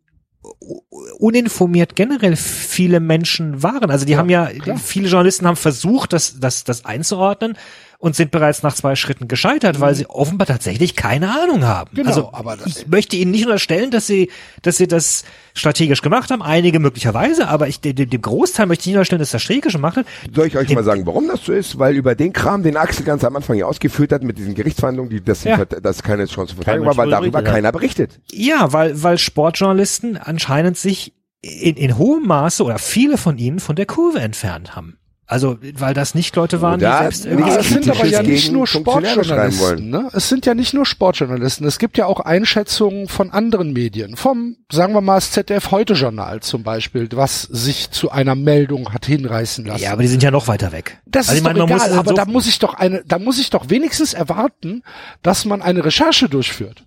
uninformiert 1.18 1.94
generell 1.94 2.36
viele 2.36 2.98
Menschen 2.98 3.62
waren. 3.62 3.90
Also 3.90 4.04
die 4.04 4.16
haben 4.16 4.30
ja, 4.30 4.46
klar. 4.46 4.76
viele 4.76 5.08
Journalisten 5.08 5.46
haben 5.46 5.56
versucht, 5.56 6.12
das, 6.12 6.40
das, 6.40 6.64
das 6.64 6.84
einzuordnen 6.84 7.56
und 8.02 8.16
sind 8.16 8.32
bereits 8.32 8.64
nach 8.64 8.74
zwei 8.74 8.96
Schritten 8.96 9.28
gescheitert, 9.28 9.78
weil 9.78 9.94
sie 9.94 10.06
offenbar 10.10 10.48
tatsächlich 10.48 10.96
keine 10.96 11.30
Ahnung 11.40 11.62
haben. 11.64 11.88
Mhm. 11.92 11.96
Genau, 11.98 12.08
also 12.08 12.30
aber 12.32 12.56
das- 12.56 12.78
ich 12.78 12.88
möchte 12.88 13.14
ihnen 13.16 13.30
nicht 13.30 13.44
unterstellen, 13.44 13.92
dass 13.92 14.08
sie, 14.08 14.28
dass 14.62 14.76
sie 14.76 14.88
das 14.88 15.22
strategisch 15.54 16.02
gemacht 16.02 16.32
haben, 16.32 16.42
einige 16.42 16.80
möglicherweise, 16.80 17.46
aber 17.46 17.68
ich, 17.68 17.80
dem, 17.80 17.94
dem 17.94 18.20
Großteil 18.20 18.66
möchte 18.66 18.82
ich 18.82 18.86
nicht 18.88 18.96
unterstellen, 18.96 19.20
dass 19.20 19.30
das 19.30 19.40
strategisch 19.42 19.74
gemacht 19.74 19.98
hat. 19.98 20.06
Soll 20.34 20.48
ich 20.48 20.56
euch 20.56 20.66
Dem- 20.66 20.74
mal 20.74 20.82
sagen, 20.82 21.06
warum 21.06 21.28
das 21.28 21.44
so 21.44 21.52
ist? 21.52 21.78
Weil 21.78 21.94
über 21.94 22.16
den 22.16 22.32
Kram, 22.32 22.64
den 22.64 22.76
Axel 22.76 23.04
ganz 23.04 23.22
am 23.22 23.36
Anfang 23.36 23.54
hier 23.54 23.68
ausgeführt 23.68 24.10
hat, 24.10 24.24
mit 24.24 24.36
diesen 24.36 24.54
Gerichtsverhandlungen, 24.56 25.08
die, 25.10 25.22
dass, 25.22 25.42
die 25.42 25.50
Ja. 25.50 25.58
Vert- 25.58 25.84
dass 25.84 26.02
keine 26.02 26.26
Chance 26.26 26.56
zur 26.56 26.64
Verteidigung 26.64 26.86
Mensch 26.86 26.96
war, 26.96 27.04
weil 27.04 27.10
darüber 27.12 27.38
berichtet 27.38 27.54
keiner 27.54 27.70
berichtet. 27.70 28.20
Ja, 28.32 28.72
weil, 28.72 29.00
weil 29.00 29.16
Sportjournalisten 29.16 30.16
anscheinend 30.16 30.76
sich 30.76 31.14
in, 31.40 31.76
in 31.76 31.98
hohem 31.98 32.26
Maße 32.26 32.64
oder 32.64 32.78
viele 32.78 33.16
von 33.16 33.38
ihnen 33.38 33.60
von 33.60 33.76
der 33.76 33.86
Kurve 33.86 34.18
entfernt 34.18 34.74
haben. 34.74 34.98
Also, 35.32 35.56
weil 35.78 35.94
das 35.94 36.14
nicht 36.14 36.36
Leute 36.36 36.60
waren, 36.60 36.78
die 36.78 36.84
selbst 36.84 37.24
Ja, 37.24 37.30
irgendwie 37.30 37.50
Aber 37.52 37.60
es 37.60 37.68
sind 37.70 37.88
aber 37.88 38.04
ja 38.06 38.22
nicht 38.22 38.52
nur 38.52 38.66
Sportjournalisten, 38.66 39.88
ne? 39.88 40.10
Es 40.12 40.28
sind 40.28 40.44
ja 40.44 40.52
nicht 40.54 40.74
nur 40.74 40.84
Sportjournalisten. 40.84 41.66
Es 41.66 41.78
gibt 41.78 41.96
ja 41.96 42.04
auch 42.04 42.20
Einschätzungen 42.20 43.08
von 43.08 43.30
anderen 43.30 43.72
Medien, 43.72 44.16
vom, 44.16 44.56
sagen 44.70 44.92
wir 44.92 45.00
mal, 45.00 45.14
das 45.14 45.30
ZDF 45.30 45.70
Heute 45.70 45.94
Journal 45.94 46.40
zum 46.40 46.62
Beispiel, 46.64 47.08
was 47.12 47.42
sich 47.42 47.90
zu 47.90 48.10
einer 48.10 48.34
Meldung 48.34 48.92
hat 48.92 49.06
hinreißen 49.06 49.64
lassen. 49.64 49.82
Ja, 49.82 49.92
aber 49.92 50.02
die 50.02 50.08
sind 50.08 50.22
ja 50.22 50.30
noch 50.30 50.48
weiter 50.48 50.70
weg. 50.70 50.98
Das 51.06 51.28
Also 51.30 51.32
ist 51.32 51.38
ich 51.38 51.44
meine, 51.44 51.60
doch 51.60 51.68
muss 51.68 51.82
egal, 51.86 51.98
aber 51.98 52.10
so- 52.10 52.14
da 52.16 52.24
muss 52.26 52.46
ich 52.46 52.58
doch 52.58 52.74
eine, 52.74 53.02
da 53.06 53.18
muss 53.18 53.38
ich 53.38 53.48
doch 53.48 53.70
wenigstens 53.70 54.12
erwarten, 54.12 54.82
dass 55.22 55.46
man 55.46 55.62
eine 55.62 55.82
Recherche 55.82 56.28
durchführt, 56.28 56.84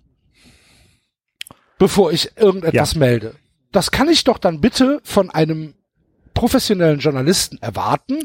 bevor 1.78 2.12
ich 2.12 2.30
irgendetwas 2.36 2.92
Ja. 2.94 2.98
melde. 3.00 3.34
Das 3.72 3.90
kann 3.90 4.08
ich 4.08 4.24
doch 4.24 4.38
dann 4.38 4.60
bitte 4.60 5.00
von 5.02 5.30
einem 5.30 5.74
professionellen 6.36 7.00
Journalisten 7.00 7.58
erwarten, 7.60 8.18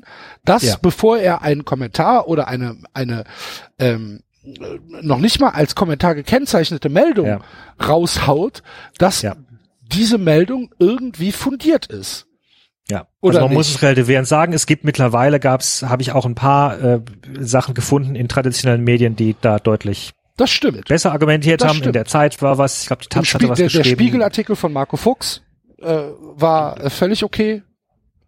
dass 0.45 0.61
Ja. 0.61 0.75
bevor 0.79 1.17
er 1.17 1.41
einen 1.41 1.65
Kommentar 1.65 2.27
oder 2.27 2.47
eine 2.47 2.77
eine 2.93 3.23
ähm, 3.79 4.19
äh, 4.43 4.51
noch 5.01 5.17
nicht 5.17 5.39
mal 5.39 5.49
als 5.49 5.73
Kommentar 5.73 6.13
gekennzeichnete 6.13 6.89
Meldung 6.89 7.25
Ja. 7.25 7.39
raushaut, 7.83 8.61
dass 8.99 9.23
Ja. 9.23 9.35
diese 9.81 10.19
Meldung 10.19 10.69
irgendwie 10.77 11.31
fundiert 11.31 11.87
ist. 11.87 12.27
Ja, 12.89 13.07
Oder 13.21 13.37
also 13.37 13.47
man 13.47 13.53
muss 13.55 13.67
nicht? 13.67 13.75
es 13.77 13.81
relativierend 13.83 14.27
sagen. 14.27 14.53
Es 14.53 14.65
gibt 14.65 14.83
mittlerweile 14.83 15.39
gab's, 15.39 15.83
habe 15.83 16.01
ich 16.01 16.11
auch 16.11 16.25
ein 16.25 16.35
paar 16.35 16.79
äh, 16.83 17.01
Sachen 17.39 17.73
gefunden 17.73 18.15
in 18.15 18.27
traditionellen 18.27 18.83
Medien, 18.83 19.15
die 19.15 19.35
da 19.39 19.59
deutlich 19.59 20.11
Das 20.35 20.49
stimmt. 20.49 20.87
besser 20.89 21.11
argumentiert 21.13 21.61
Das 21.61 21.69
haben. 21.69 21.77
In 21.77 21.83
stimmt. 21.83 21.95
der 21.95 22.05
Zeit 22.05 22.41
war 22.41 22.57
was, 22.57 22.81
ich 22.81 22.87
glaube, 22.87 23.03
die 23.03 23.07
Taz 23.09 23.33
hatte 23.33 23.47
was 23.47 23.57
der, 23.59 23.69
der 23.69 23.77
geschrieben. 23.81 23.99
Spiegelartikel 24.01 24.55
von 24.57 24.73
Marco 24.73 24.97
Fuchs 24.97 25.41
äh, 25.79 25.85
war 26.35 26.83
äh, 26.83 26.89
völlig 26.89 27.23
okay. 27.23 27.63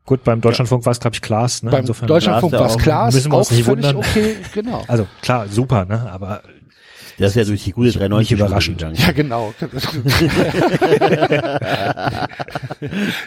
Gut, 0.06 0.24
beim 0.26 0.42
Deutschlandfunk 0.42 0.86
war 0.86 0.92
es, 0.92 1.00
glaube 1.00 1.16
ich, 1.16 1.22
Klaas. 1.22 1.64
Ne? 1.64 1.72
Beim 1.72 1.82
Insofern- 1.82 2.08
Deutschlandfunk 2.08 2.52
war 2.54 2.66
es 2.66 2.74
ja 2.74 2.78
auch- 2.78 2.82
klar, 2.82 3.06
müssen 3.12 3.32
wir 3.32 3.36
auch 3.36 3.40
uns 3.40 3.52
nicht 3.52 3.64
völlig 3.64 3.86
wundern. 3.86 3.96
okay, 3.98 4.36
genau. 4.54 4.84
Also 4.90 5.08
klar, 5.22 5.48
super, 5.48 5.86
ne? 5.86 6.10
Aber 6.12 6.42
Der 7.20 7.28
ist 7.28 7.36
ja 7.36 7.44
durch 7.46 7.64
die 7.64 7.72
gute 7.72 7.92
93 7.92 8.32
Nicht 8.32 8.40
überraschend. 8.40 8.80
gegangen. 8.80 8.96
Ja, 8.98 9.12
genau. 9.14 9.54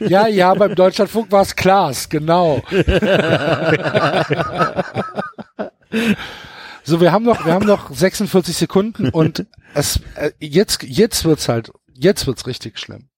ja, 0.01 0.27
ja, 0.27 0.55
beim 0.55 0.75
Deutschlandfunk 0.75 1.31
war 1.33 1.43
es 1.43 1.55
Klaas, 1.57 2.09
genau. 2.09 2.61
so, 6.85 7.01
wir 7.01 7.13
haben 7.13 7.25
noch, 7.25 7.45
wir 7.47 7.53
haben 7.55 7.67
noch 7.67 7.91
46 7.95 8.57
Sekunden 8.57 9.09
und 9.11 9.47
es, 9.75 10.01
äh, 10.17 10.31
jetzt, 10.41 10.83
jetzt 10.83 11.25
wird's 11.25 11.49
halt, 11.49 11.71
jetzt 11.95 12.27
wird's 12.27 12.47
richtig 12.47 12.79
schlimm. 12.79 13.09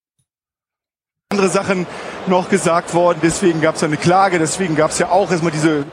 Andere 1.31 1.51
Sachen 1.51 1.87
noch 2.27 2.49
gesagt 2.49 2.95
worden. 2.95 3.19
Deswegen 3.23 3.61
gab 3.61 3.75
es 3.75 3.85
eine 3.85 3.99
Klage. 3.99 4.39
Deswegen 4.39 4.77
gab 4.77 4.93
es 4.93 4.99
ja 4.99 5.11
auch 5.11 5.31
erstmal 5.31 5.53
diese 5.53 5.85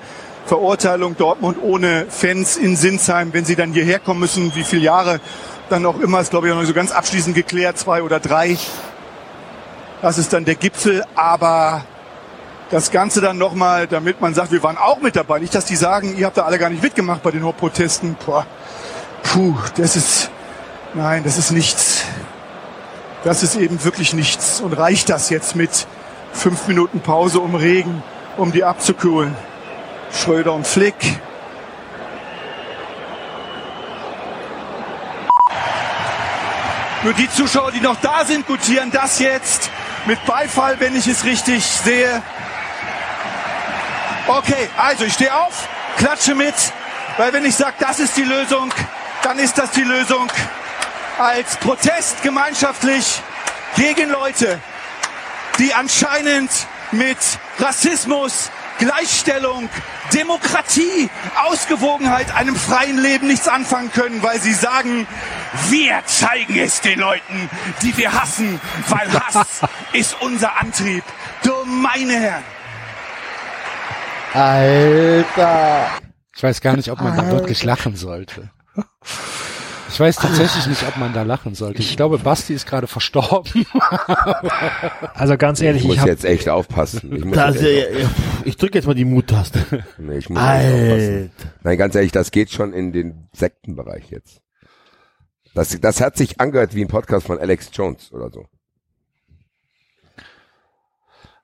Verurteilung 0.46 1.18
Dortmund 1.18 1.58
ohne 1.62 2.06
Fans 2.08 2.56
in 2.56 2.78
Sinsheim, 2.78 3.34
wenn 3.34 3.44
sie 3.44 3.58
dann 3.58 3.74
hierher 3.74 4.00
kommen 4.00 4.22
müssen, 4.22 4.56
wie 4.56 4.64
viele 4.64 4.84
Jahre 4.84 5.20
dann 5.68 5.86
auch 5.86 6.00
immer, 6.00 6.22
ist 6.22 6.30
glaube 6.30 6.48
ich 6.48 6.54
noch 6.54 6.62
nicht 6.62 6.70
so 6.70 6.74
ganz 6.74 6.94
abschließend 6.94 7.36
geklärt, 7.36 7.78
zwei 7.78 8.02
oder 8.02 8.22
drei. 8.22 8.58
Das 10.02 10.18
ist 10.18 10.32
dann 10.32 10.46
der 10.46 10.56
Gipfel, 10.56 11.04
aber 11.16 11.84
das 12.70 12.90
Ganze 12.92 13.20
dann 13.20 13.38
nochmal, 13.38 13.88
damit 13.88 14.22
man 14.22 14.34
sagt, 14.34 14.54
wir 14.54 14.64
waren 14.64 14.78
auch 14.78 15.02
mit 15.02 15.18
dabei. 15.18 15.40
Nicht, 15.40 15.54
dass 15.54 15.66
die 15.66 15.76
sagen, 15.76 16.16
ihr 16.18 16.28
habt 16.28 16.38
da 16.38 16.44
alle 16.44 16.60
gar 16.60 16.70
nicht 16.70 16.82
mitgemacht 16.82 17.22
bei 17.24 17.32
den 17.32 17.42
Protesten. 17.42 18.16
Boah. 18.26 18.48
Puh, 19.24 19.56
das 19.76 19.98
ist, 19.98 20.30
nein, 20.94 21.26
das 21.26 21.38
ist 21.38 21.52
nichts. 21.52 21.95
Das 23.26 23.42
ist 23.42 23.56
eben 23.56 23.84
wirklich 23.84 24.14
nichts. 24.14 24.62
Und 24.62 24.74
reicht 24.74 25.10
das 25.10 25.32
jetzt 25.32 25.56
mit 25.56 25.88
fünf 26.32 26.68
Minuten 26.68 27.00
Pause 27.00 27.40
um 27.40 27.56
Regen, 27.56 28.04
um 28.38 28.52
die 28.52 28.64
abzukühlen? 28.64 29.36
Schröder 30.14 30.54
und 30.54 30.68
Flick. 30.68 31.20
Nur 37.04 37.14
die 37.14 37.28
Zuschauer, 37.32 37.72
die 37.72 37.82
noch 37.82 38.00
da 38.00 38.24
sind, 38.26 38.46
gutieren 38.46 38.92
das 38.92 39.18
jetzt 39.18 39.72
mit 40.06 40.24
Beifall, 40.28 40.80
wenn 40.80 40.96
ich 40.96 41.08
es 41.08 41.26
richtig 41.26 41.66
sehe. 41.66 42.22
Okay, 44.28 44.70
also 44.78 45.04
ich 45.04 45.14
stehe 45.14 45.36
auf, 45.36 45.68
klatsche 45.98 46.36
mit, 46.36 46.54
weil 47.18 47.34
wenn 47.34 47.46
ich 47.46 47.56
sage, 47.56 47.74
das 47.80 48.00
ist 48.00 48.16
die 48.18 48.24
Lösung, 48.24 48.72
dann 49.24 49.40
ist 49.40 49.58
das 49.58 49.72
die 49.72 49.84
Lösung 49.84 50.30
als 51.20 51.58
Protest 51.58 52.22
gemeinschaftlich 52.24 53.22
gegen 53.76 54.10
Leute, 54.10 54.60
die 55.60 55.74
anscheinend 55.74 56.52
mit 56.92 57.18
Rassismus, 57.60 58.52
Gleichstellung, 58.78 59.70
Demokratie, 60.14 61.10
Ausgewogenheit, 61.48 62.36
einem 62.36 62.56
freien 62.56 63.02
Leben 63.02 63.28
nichts 63.28 63.48
anfangen 63.48 63.92
können, 63.92 64.22
weil 64.22 64.40
sie 64.42 64.54
sagen, 64.54 65.08
wir 65.70 66.02
zeigen 66.06 66.60
es 66.60 66.82
den 66.82 67.00
Leuten, 67.00 67.50
die 67.82 67.96
wir 67.98 68.14
hassen, 68.14 68.60
weil 68.90 69.12
Hass 69.14 69.62
ist 69.94 70.18
unser 70.22 70.60
Antrieb. 70.60 71.04
Du 71.44 71.54
meine 71.66 72.14
Herren. 72.14 72.44
Alter. 74.34 75.88
Ich 76.36 76.44
weiß 76.44 76.60
gar 76.60 76.76
nicht, 76.76 76.92
ob 76.92 77.00
man 77.00 77.16
da 77.16 77.30
wirklich 77.32 77.64
lachen 77.64 77.96
sollte. 77.96 78.50
Ich 79.96 80.00
weiß 80.02 80.18
tatsächlich 80.18 80.68
nicht, 80.68 80.86
ob 80.86 80.98
man 80.98 81.14
da 81.14 81.22
lachen 81.22 81.56
sollte. 81.56 81.80
Ich 81.80 81.96
glaube, 81.96 82.18
Basti 82.18 82.54
ist 82.54 82.68
gerade 82.68 82.86
verstorben. 82.86 83.66
also 85.14 85.38
ganz 85.38 85.62
ehrlich, 85.62 85.84
Ich 85.84 85.88
muss 85.88 85.96
ich 85.96 86.02
habe 86.02 86.12
jetzt 86.12 86.26
echt 86.26 86.50
aufpassen. 86.50 87.16
Ich, 87.16 87.24
muss 87.24 87.34
Das, 87.34 87.56
echt 87.62 88.10
ich 88.44 88.58
drücke 88.58 88.78
jetzt 88.78 88.88
mal 88.88 88.94
die 88.94 89.06
Mut-Taste. 89.06 89.86
nee, 89.98 90.18
ich 90.18 90.30
muss. 90.30 90.38
Alter. 90.38 91.30
Nein, 91.64 91.78
ganz 91.78 91.96
ehrlich, 91.96 92.12
das 92.12 92.32
geht 92.32 92.52
schon 92.52 92.74
in 92.74 92.92
den 92.92 93.30
Sektenbereich 93.32 94.10
jetzt. 94.10 94.42
Das, 95.54 95.80
das 95.80 96.02
hat 96.02 96.18
sich 96.18 96.42
angehört 96.42 96.76
wie 96.76 96.82
ein 96.82 96.90
Podcast 96.90 97.26
von 97.28 97.40
Alex 97.40 97.70
Jones 97.72 98.12
oder 98.12 98.30
so. 98.30 98.48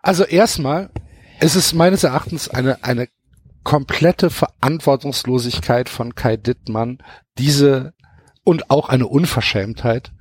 Also 0.01 0.25
erstmal 0.25 0.89
ist 1.39 1.55
es 1.55 1.71
meines 1.71 2.03
Erachtens 2.03 2.49
eine, 2.49 2.83
eine 2.83 3.07
komplette 3.63 4.29
Verantwortungslosigkeit 4.29 5.87
von 5.87 6.15
Kai 6.15 6.35
Dittmann, 6.35 6.97
diese 7.37 7.93
und 8.43 8.69
auch 8.69 8.89
eine 8.89 9.07
Unverschämtheit, 9.07 10.11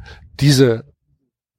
diese 0.40 0.84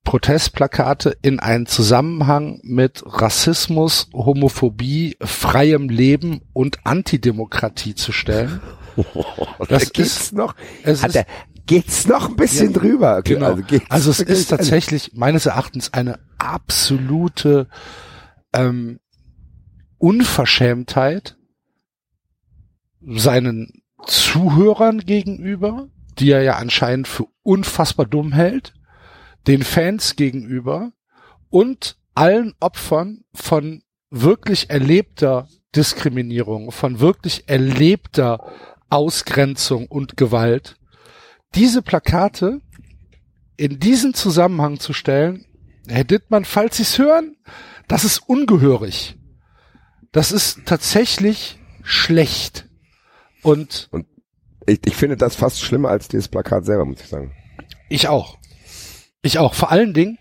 Protestplakate 0.04 1.16
in 1.22 1.40
einen 1.40 1.68
Zusammenhang 1.68 2.60
mit 2.64 3.04
Rassismus, 3.06 4.10
Homophobie, 4.14 5.16
freiem 5.22 5.90
Leben 5.90 6.42
und 6.54 6.80
Antidemokratie 6.86 7.96
zu 7.96 8.12
stellen. 8.12 8.62
Das 8.98 9.68
Da 9.70 9.78
geht's 9.78 10.22
ist- 10.22 10.34
noch, 10.34 10.54
es 10.84 11.02
ist- 11.04 11.16
er, 11.16 11.26
geht's 11.66 12.08
noch 12.08 12.28
ein 12.30 12.36
bisschen 12.36 12.74
Ja, 12.74 12.80
drüber. 12.80 13.22
Genau. 13.22 13.58
Also, 13.88 14.10
geht's 14.12 14.20
es 14.20 14.20
ist 14.42 14.50
tatsächlich 14.50 15.12
meines 15.14 15.46
Erachtens 15.46 15.94
eine 15.94 16.20
absolute 16.40 17.68
ähm, 18.54 19.00
Unverschämtheit 19.98 21.38
seinen 23.02 23.82
Zuhörern 24.06 25.00
gegenüber, 25.00 25.88
die 26.20 26.32
er 26.32 26.44
ja 26.44 26.58
anscheinend 26.58 27.08
für 27.08 27.28
unfassbar 27.44 28.06
dumm 28.06 28.32
hält, 28.32 28.74
den 29.48 29.64
Fans 29.64 30.16
gegenüber 30.16 30.92
und 31.50 31.98
allen 32.14 32.54
Opfern 32.60 33.24
von 33.34 33.84
wirklich 34.10 34.70
erlebter 34.70 35.48
Diskriminierung, 35.76 36.72
von 36.72 37.00
wirklich 37.00 37.48
erlebter 37.48 38.52
Ausgrenzung 38.90 39.88
und 39.88 40.18
Gewalt, 40.18 40.76
diese 41.56 41.82
Plakate 41.82 42.62
in 43.58 43.80
diesen 43.80 44.14
Zusammenhang 44.14 44.80
zu 44.80 44.94
stellen, 44.94 45.46
Herr 45.88 46.04
Dittmann, 46.04 46.46
falls 46.46 46.78
Sie 46.78 46.84
es 46.84 46.98
hören, 46.98 47.38
das 47.88 48.04
ist 48.04 48.20
ungehörig. 48.20 49.18
Das 50.12 50.32
ist 50.32 50.66
tatsächlich 50.66 51.60
schlecht. 51.84 52.68
Und 53.44 53.90
Ich, 54.72 54.80
ich 54.86 54.96
finde 54.96 55.18
das 55.18 55.36
fast 55.36 55.62
schlimmer 55.62 55.90
als 55.90 56.08
dieses 56.08 56.28
Plakat 56.28 56.66
selber, 56.66 56.86
muss 56.86 57.02
ich 57.02 57.08
sagen. 57.08 57.34
ich 57.90 58.08
auch. 58.08 58.38
Ich 59.22 59.38
auch. 59.38 59.54
Vor 59.54 59.72
allen 59.72 59.94
Dingen, 59.94 60.18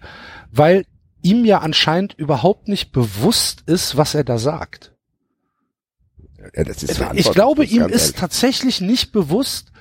weil 0.51 0.85
ihm 1.23 1.45
ja 1.45 1.59
anscheinend 1.59 2.15
überhaupt 2.15 2.69
nicht 2.69 2.93
bewusst 2.93 3.63
ist, 3.67 3.97
was 3.97 4.15
er 4.15 4.25
da 4.25 4.39
sagt. 4.39 4.95
Ja, 6.55 6.65
das 6.65 6.83
ist 6.83 7.01
Ich 7.15 7.31
glaube, 7.31 7.65
ihm 7.65 7.83
ist 7.83 8.03
ehrlich. 8.03 8.13
tatsächlich 8.17 8.81
nicht 8.81 9.13
bewusst, 9.13 9.73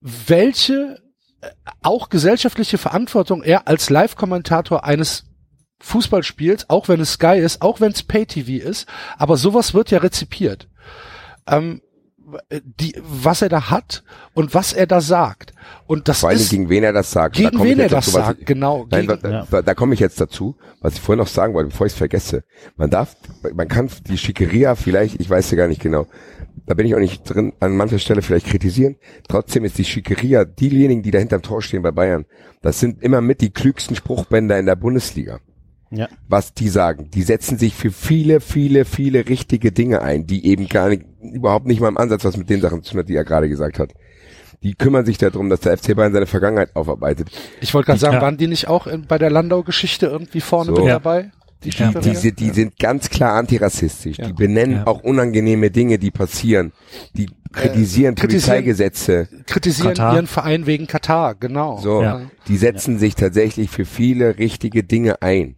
welche 0.00 1.02
äh, 1.40 1.48
auch 1.82 2.10
gesellschaftliche 2.10 2.78
Verantwortung 2.78 3.42
er 3.42 3.66
als 3.66 3.90
Live-Kommentator 3.90 4.84
eines 4.84 5.24
Fußballspiels, 5.80 6.68
auch 6.68 6.88
wenn 6.88 7.00
es 7.00 7.14
Sky 7.14 7.38
ist, 7.38 7.62
auch 7.62 7.80
wenn 7.80 7.92
es 7.92 8.02
Pay-TV 8.02 8.64
ist, 8.64 8.86
aber 9.16 9.36
sowas 9.36 9.74
wird 9.74 9.90
ja 9.90 9.98
rezipiert. 9.98 10.68
Ähm, 11.46 11.80
äh, 11.80 11.89
die, 12.64 12.94
was 13.02 13.42
er 13.42 13.48
da 13.48 13.70
hat 13.70 14.02
und 14.34 14.54
was 14.54 14.72
er 14.72 14.86
da 14.86 15.00
sagt. 15.00 15.52
Und 15.86 16.08
das 16.08 16.20
Vor 16.20 16.28
allem 16.30 16.38
ist 16.38 16.50
gegen 16.50 16.68
wen 16.68 16.84
er 16.84 16.92
das 16.92 17.10
sagt. 17.10 17.36
gegen 17.36 17.58
da 17.58 17.64
wen 17.64 17.78
er 17.78 17.88
das 17.88 18.06
dazu, 18.06 18.18
was 18.18 18.26
sagt, 18.26 18.40
ich- 18.40 18.46
genau. 18.46 18.86
Nein, 18.90 19.06
gegen, 19.06 19.20
da, 19.22 19.46
da, 19.50 19.62
da 19.62 19.74
komme 19.74 19.94
ich 19.94 20.00
jetzt 20.00 20.20
dazu, 20.20 20.56
was 20.80 20.94
ich 20.94 21.00
vorhin 21.00 21.18
noch 21.20 21.28
sagen 21.28 21.54
wollte, 21.54 21.70
bevor 21.70 21.86
ich 21.86 21.92
es 21.92 21.98
vergesse. 21.98 22.44
Man 22.76 22.90
darf, 22.90 23.16
man 23.54 23.68
kann 23.68 23.90
die 24.08 24.18
Schickeria 24.18 24.74
vielleicht, 24.74 25.20
ich 25.20 25.28
weiß 25.28 25.50
ja 25.50 25.56
gar 25.56 25.68
nicht 25.68 25.80
genau, 25.82 26.06
da 26.66 26.74
bin 26.74 26.86
ich 26.86 26.94
auch 26.94 27.00
nicht 27.00 27.22
drin, 27.24 27.52
an 27.60 27.76
mancher 27.76 27.98
Stelle 27.98 28.22
vielleicht 28.22 28.46
kritisieren. 28.46 28.96
Trotzdem 29.28 29.64
ist 29.64 29.78
die 29.78 29.84
Schickeria, 29.84 30.44
diejenigen, 30.44 31.02
die 31.02 31.10
da 31.10 31.18
hinterm 31.18 31.42
Tor 31.42 31.62
stehen 31.62 31.82
bei 31.82 31.90
Bayern, 31.90 32.26
das 32.62 32.78
sind 32.80 33.02
immer 33.02 33.20
mit 33.20 33.40
die 33.40 33.50
klügsten 33.50 33.96
Spruchbänder 33.96 34.58
in 34.58 34.66
der 34.66 34.76
Bundesliga. 34.76 35.40
Ja. 35.90 36.08
Was 36.28 36.54
die 36.54 36.68
sagen. 36.68 37.10
Die 37.12 37.22
setzen 37.22 37.58
sich 37.58 37.74
für 37.74 37.90
viele, 37.90 38.40
viele, 38.40 38.84
viele 38.84 39.28
richtige 39.28 39.72
Dinge 39.72 40.02
ein, 40.02 40.26
die 40.26 40.46
eben 40.46 40.68
gar 40.68 40.88
nicht, 40.88 41.02
überhaupt 41.20 41.66
nicht 41.66 41.80
mal 41.80 41.88
im 41.88 41.98
Ansatz 41.98 42.24
was 42.24 42.36
mit 42.36 42.48
den 42.48 42.60
Sachen 42.60 42.82
zu 42.82 42.92
tun 42.92 43.00
hat, 43.00 43.08
die 43.08 43.16
er 43.16 43.24
gerade 43.24 43.48
gesagt 43.48 43.78
hat. 43.78 43.92
Die 44.62 44.74
kümmern 44.74 45.04
sich 45.06 45.18
darum, 45.18 45.48
dass 45.50 45.60
der 45.60 45.76
FC 45.76 45.96
Bayern 45.96 46.12
seine 46.12 46.26
Vergangenheit 46.26 46.76
aufarbeitet. 46.76 47.28
ich 47.60 47.72
wollte 47.74 47.86
gerade 47.86 47.98
sagen, 47.98 48.14
Ja. 48.16 48.22
waren 48.22 48.36
die 48.36 48.46
nicht 48.46 48.68
auch 48.68 48.86
in, 48.86 49.06
bei 49.06 49.18
der 49.18 49.30
Landau-Geschichte 49.30 50.06
irgendwie 50.06 50.40
vorne 50.40 50.66
So. 50.66 50.72
mit 50.76 50.84
Ja. 50.84 50.92
dabei? 50.94 51.30
Die 51.64 51.70
Die, 51.70 51.76
Schickeria? 51.76 52.00
diese, 52.00 52.32
die 52.32 52.50
sind 52.50 52.78
ganz 52.78 53.10
klar 53.10 53.34
antirassistisch. 53.34 54.18
Ja. 54.18 54.26
Die 54.28 54.32
benennen 54.32 54.76
Ja. 54.76 54.86
auch 54.86 55.02
unangenehme 55.02 55.70
Dinge, 55.70 55.98
die 55.98 56.10
passieren. 56.10 56.72
Die 57.14 57.26
kritisieren 57.52 58.14
kritisieren- 58.14 58.14
Polizeigesetze. 58.14 59.28
kritisieren 59.46 59.88
Katar. 59.94 60.14
ihren 60.14 60.26
Verein 60.26 60.66
wegen 60.66 60.86
Katar, 60.86 61.34
genau. 61.34 61.78
So, 61.78 62.02
Ja. 62.02 62.22
die 62.48 62.56
setzen 62.56 62.98
sich 62.98 63.14
tatsächlich 63.14 63.70
für 63.70 63.84
viele 63.84 64.38
richtige 64.38 64.84
Dinge 64.84 65.20
ein. 65.20 65.56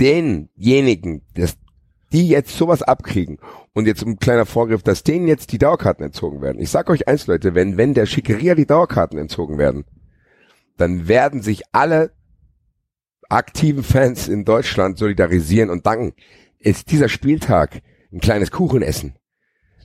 Denjenigen, 0.00 1.22
dass 1.34 1.56
die 2.12 2.28
jetzt 2.28 2.56
sowas 2.56 2.82
abkriegen 2.82 3.38
und 3.72 3.86
jetzt 3.86 4.02
ein 4.04 4.18
kleiner 4.18 4.46
Vorgriff, 4.46 4.82
dass 4.82 5.02
denen 5.02 5.26
jetzt 5.26 5.52
die 5.52 5.58
Dauerkarten 5.58 6.04
entzogen 6.04 6.40
werden. 6.42 6.60
Ich 6.60 6.70
sag 6.70 6.88
euch 6.90 7.08
eins, 7.08 7.26
Leute, 7.26 7.54
wenn, 7.54 7.76
wenn 7.76 7.94
der 7.94 8.06
Schickeria 8.06 8.54
die 8.54 8.66
Dauerkarten 8.66 9.18
entzogen 9.18 9.58
werden, 9.58 9.84
dann 10.76 11.08
werden 11.08 11.42
sich 11.42 11.62
alle 11.72 12.12
aktiven 13.28 13.82
Fans 13.82 14.28
in 14.28 14.44
Deutschland 14.44 14.98
solidarisieren 14.98 15.70
und 15.70 15.86
danken. 15.86 16.12
Ist 16.58 16.90
dieser 16.90 17.08
Spieltag 17.08 17.82
ein 18.12 18.20
kleines 18.20 18.50
Kuchenessen. 18.50 19.14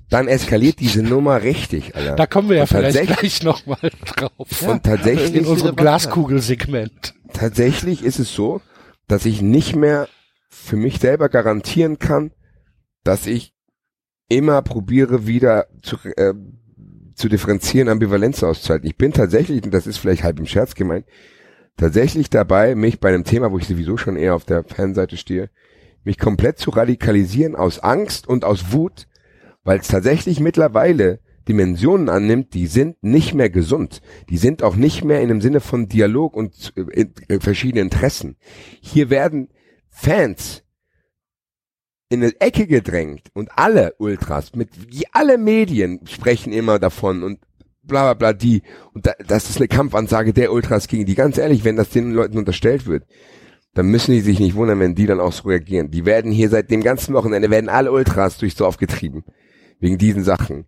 Dann 0.09 0.27
eskaliert 0.27 0.79
diese 0.79 1.03
Nummer 1.03 1.43
richtig, 1.43 1.95
Alter. 1.95 2.15
Da 2.15 2.25
kommen 2.25 2.49
wir 2.49 2.57
ja 2.57 2.61
Und 2.63 2.67
vielleicht 2.67 2.97
tatsächlich- 2.97 3.39
gleich 3.39 3.43
nochmal 3.43 3.91
drauf. 4.15 4.61
Und 4.67 4.83
tatsächlich 4.83 5.35
in 5.35 5.45
unserem 5.45 5.75
Glaskugelsegment. 5.75 7.13
tatsächlich 7.33 8.03
ist 8.03 8.19
es 8.19 8.33
so, 8.33 8.61
dass 9.09 9.25
ich 9.25 9.41
nicht 9.41 9.75
mehr 9.75 10.07
für 10.49 10.77
mich 10.77 10.99
selber 10.99 11.29
garantieren 11.29 11.99
kann, 11.99 12.31
dass 13.03 13.25
ich 13.25 13.53
immer 14.29 14.61
probiere, 14.61 15.25
wieder 15.25 15.65
zu, 15.81 15.97
äh, 16.15 16.33
zu 17.15 17.27
differenzieren, 17.27 17.89
Ambivalenz 17.89 18.43
auszuhalten. 18.43 18.87
Ich 18.87 18.97
bin 18.97 19.11
tatsächlich, 19.11 19.63
und 19.63 19.73
das 19.73 19.87
ist 19.87 19.97
vielleicht 19.97 20.23
halb 20.23 20.39
im 20.39 20.45
Scherz 20.45 20.75
gemeint, 20.75 21.07
tatsächlich 21.75 22.29
dabei, 22.29 22.75
mich 22.75 22.99
bei 22.99 23.09
einem 23.09 23.23
Thema, 23.23 23.51
wo 23.51 23.57
ich 23.57 23.67
sowieso 23.67 23.97
schon 23.97 24.15
eher 24.15 24.35
auf 24.35 24.45
der 24.45 24.63
Fanseite 24.63 25.17
stehe, 25.17 25.49
mich 26.03 26.19
komplett 26.19 26.59
zu 26.59 26.69
radikalisieren 26.69 27.55
aus 27.55 27.79
Angst 27.79 28.27
und 28.27 28.45
aus 28.45 28.71
Wut, 28.71 29.07
weil 29.63 29.79
es 29.79 29.87
tatsächlich 29.87 30.39
mittlerweile 30.39 31.19
Dimensionen 31.49 32.09
annimmt, 32.09 32.53
die 32.53 32.67
sind 32.67 33.01
nicht 33.01 33.33
mehr 33.33 33.49
gesund. 33.49 34.01
Die 34.29 34.37
sind 34.37 34.61
auch 34.61 34.75
nicht 34.75 35.03
mehr 35.03 35.21
in 35.21 35.29
dem 35.29 35.41
Sinne 35.41 35.61
von 35.61 35.89
Dialog 35.89 36.35
und 36.35 36.73
äh, 36.75 37.01
in, 37.01 37.13
äh, 37.27 37.39
verschiedenen 37.39 37.85
Interessen. 37.85 38.37
Hier 38.81 39.09
werden 39.09 39.49
Fans 39.89 40.63
in 42.07 42.23
eine 42.23 42.39
Ecke 42.39 42.67
gedrängt 42.67 43.29
und 43.33 43.49
alle 43.57 43.95
Ultras 43.97 44.55
mit 44.55 44.69
alle 45.11 45.39
Medien 45.39 46.01
sprechen 46.05 46.53
immer 46.53 46.77
davon 46.77 47.23
und 47.23 47.39
bla 47.81 48.13
bla 48.13 48.13
bla 48.13 48.33
die 48.33 48.61
und 48.93 49.07
da, 49.07 49.13
das 49.27 49.49
ist 49.49 49.57
eine 49.57 49.67
Kampfansage 49.67 50.33
der 50.33 50.53
Ultras 50.53 50.87
gegen 50.87 51.05
die. 51.05 51.15
Ganz 51.15 51.39
ehrlich, 51.39 51.63
wenn 51.63 51.75
das 51.75 51.89
den 51.89 52.11
Leuten 52.11 52.37
unterstellt 52.37 52.85
wird, 52.85 53.05
dann 53.73 53.87
müssen 53.87 54.11
die 54.11 54.21
sich 54.21 54.39
nicht 54.39 54.55
wundern, 54.55 54.79
wenn 54.79 54.93
die 54.93 55.07
dann 55.07 55.19
auch 55.19 55.33
so 55.33 55.49
reagieren. 55.49 55.89
Die 55.89 56.05
werden 56.05 56.31
hier 56.31 56.49
seit 56.49 56.69
dem 56.69 56.83
ganzen 56.83 57.15
Wochenende 57.15 57.49
werden 57.49 57.69
alle 57.69 57.91
Ultras 57.91 58.37
durchs 58.37 58.55
Dorf 58.55 58.77
getrieben 58.77 59.23
wegen 59.79 59.97
diesen 59.97 60.23
Sachen. 60.23 60.65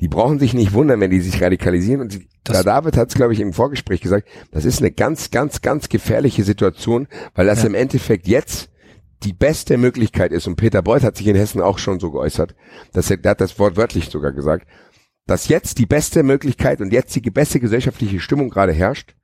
Die 0.00 0.08
brauchen 0.08 0.38
sich 0.38 0.54
nicht 0.54 0.72
wundern, 0.72 1.00
wenn 1.00 1.10
die 1.10 1.20
sich 1.20 1.40
radikalisieren. 1.42 2.00
Und 2.00 2.20
Das- 2.44 2.58
da 2.58 2.62
David 2.62 2.96
hat 2.96 3.08
es, 3.08 3.14
glaube 3.14 3.32
ich, 3.32 3.40
im 3.40 3.52
Vorgespräch 3.52 4.00
gesagt, 4.00 4.28
das 4.50 4.64
ist 4.64 4.80
eine 4.80 4.90
ganz, 4.90 5.30
ganz, 5.30 5.60
ganz 5.60 5.88
gefährliche 5.88 6.42
Situation, 6.42 7.06
weil 7.34 7.46
das 7.46 7.60
Ja. 7.62 7.68
im 7.68 7.74
Endeffekt 7.74 8.26
jetzt 8.26 8.70
die 9.22 9.32
beste 9.32 9.78
Möglichkeit 9.78 10.32
ist. 10.32 10.48
Und 10.48 10.56
Peter 10.56 10.82
Beuth 10.82 11.04
hat 11.04 11.16
sich 11.16 11.28
in 11.28 11.36
Hessen 11.36 11.60
auch 11.60 11.78
schon 11.78 12.00
so 12.00 12.10
geäußert, 12.10 12.56
dass 12.92 13.10
er, 13.10 13.18
der 13.18 13.30
hat 13.32 13.40
das 13.40 13.58
wortwörtlich 13.58 14.06
sogar 14.10 14.32
gesagt, 14.32 14.66
dass 15.26 15.46
jetzt 15.46 15.78
die 15.78 15.86
beste 15.86 16.24
Möglichkeit 16.24 16.80
und 16.80 16.92
jetzt 16.92 17.14
die 17.14 17.20
beste 17.30 17.60
gesellschaftliche 17.60 18.18
Stimmung 18.18 18.50
gerade 18.50 18.72
herrscht, 18.72 19.14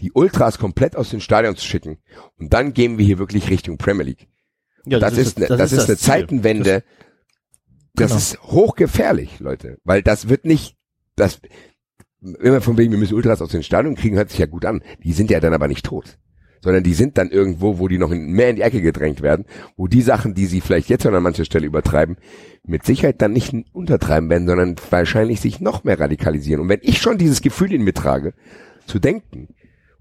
die 0.00 0.12
Ultras 0.12 0.58
komplett 0.58 0.94
aus 0.94 1.10
den 1.10 1.20
Stadion 1.20 1.56
zu 1.56 1.66
schicken. 1.66 1.98
Und 2.38 2.52
dann 2.52 2.72
gehen 2.72 2.98
wir 2.98 3.04
hier 3.04 3.18
wirklich 3.18 3.50
Richtung 3.50 3.76
Premier 3.78 4.04
League. 4.04 4.28
Ja, 4.86 5.00
das, 5.00 5.16
ist, 5.18 5.38
ne, 5.40 5.46
das, 5.46 5.72
ist, 5.72 5.88
eine 5.88 5.96
Ziel. 5.96 6.06
Zeitenwende. 6.06 6.84
Das, 7.94 8.08
Genau. 8.10 8.18
ist 8.18 8.42
hochgefährlich, 8.44 9.38
Leute, 9.40 9.78
weil 9.84 10.02
das 10.02 10.28
wird 10.28 10.44
nicht, 10.44 10.76
das 11.16 11.40
immer 12.20 12.60
von 12.60 12.78
wegen, 12.78 12.92
wir 12.92 12.98
müssen 12.98 13.14
Ultras 13.14 13.42
aus 13.42 13.50
den 13.50 13.62
Stadion 13.62 13.96
kriegen, 13.96 14.16
hört 14.16 14.30
sich 14.30 14.38
ja 14.38 14.46
gut 14.46 14.64
an. 14.64 14.82
Die 15.02 15.12
sind 15.12 15.30
ja 15.30 15.40
dann 15.40 15.52
aber 15.54 15.68
nicht 15.68 15.84
tot, 15.84 16.18
sondern 16.62 16.84
die 16.84 16.94
sind 16.94 17.18
dann 17.18 17.30
irgendwo, 17.30 17.78
wo 17.78 17.88
die 17.88 17.98
noch 17.98 18.10
in, 18.12 18.30
mehr 18.32 18.48
in 18.48 18.56
die 18.56 18.62
Ecke 18.62 18.80
gedrängt 18.80 19.20
werden, 19.20 19.44
wo 19.76 19.88
die 19.88 20.02
Sachen, 20.02 20.32
die 20.34 20.46
sie 20.46 20.60
vielleicht 20.60 20.88
jetzt 20.88 21.02
schon 21.02 21.14
an 21.14 21.22
mancher 21.22 21.44
Stelle 21.44 21.66
übertreiben, 21.66 22.16
mit 22.64 22.84
Sicherheit 22.86 23.20
dann 23.20 23.32
nicht 23.32 23.52
untertreiben 23.72 24.30
werden, 24.30 24.46
sondern 24.46 24.76
wahrscheinlich 24.90 25.40
sich 25.40 25.60
noch 25.60 25.84
mehr 25.84 25.98
radikalisieren. 25.98 26.62
Und 26.62 26.68
wenn 26.68 26.80
ich 26.82 26.98
schon 27.02 27.18
dieses 27.18 27.42
Gefühl 27.42 27.72
in 27.74 27.82
mir 27.82 27.94
trage, 27.94 28.34
zu 28.86 29.00
denken, 29.00 29.48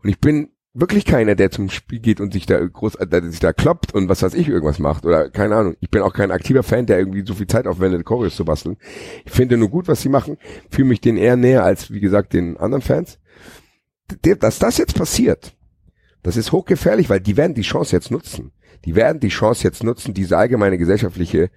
und 0.04 0.10
ich 0.10 0.20
bin 0.20 0.51
wirklich 0.74 1.06
keiner, 1.06 1.36
der 1.36 1.52
zum 1.52 1.70
Spiel 1.70 2.00
geht 2.00 2.22
und 2.22 2.34
sich 2.34 2.46
da 2.46 2.66
groß, 2.66 2.96
äh, 2.96 3.08
der 3.08 3.30
sich 3.30 3.40
da 3.40 3.54
kloppt 3.54 3.94
und 3.94 4.10
was 4.10 4.22
weiß 4.22 4.34
ich 4.34 4.48
irgendwas 4.48 4.80
macht 4.80 5.06
oder 5.06 5.30
keine 5.30 5.56
Ahnung. 5.56 5.76
Ich 5.80 5.90
bin 5.90 6.02
auch 6.02 6.14
kein 6.14 6.32
aktiver 6.32 6.64
Fan, 6.64 6.86
der 6.86 7.00
irgendwie 7.00 7.26
so 7.26 7.34
viel 7.34 7.48
Zeit 7.48 7.68
aufwendet, 7.68 8.06
Choreos 8.06 8.36
zu 8.36 8.46
basteln. 8.46 8.78
Ich 9.26 9.32
finde 9.32 9.58
nur 9.58 9.70
gut, 9.70 9.88
was 9.88 10.02
sie 10.02 10.10
machen, 10.10 10.38
fühle 10.70 10.88
mich 10.88 11.02
denen 11.02 11.18
eher 11.18 11.36
näher 11.36 11.64
als, 11.64 11.92
wie 11.92 12.00
gesagt, 12.00 12.34
den 12.34 12.58
anderen 12.58 12.82
Fans. 12.82 13.20
Dass 14.40 14.60
das 14.60 14.78
jetzt 14.78 14.96
passiert, 14.96 15.56
das 16.24 16.38
ist 16.38 16.52
hochgefährlich, 16.52 17.10
weil 17.10 17.22
die 17.22 17.38
werden 17.38 17.54
die 17.54 17.62
Chance 17.62 17.96
jetzt 17.96 18.12
nutzen. 18.12 18.52
Die 18.86 18.96
werden 18.96 19.20
die 19.20 19.30
Chance 19.30 19.64
jetzt 19.64 19.84
nutzen, 19.84 20.14
diese 20.14 20.38
allgemeine 20.38 20.78
gesellschaftliche 20.78 21.50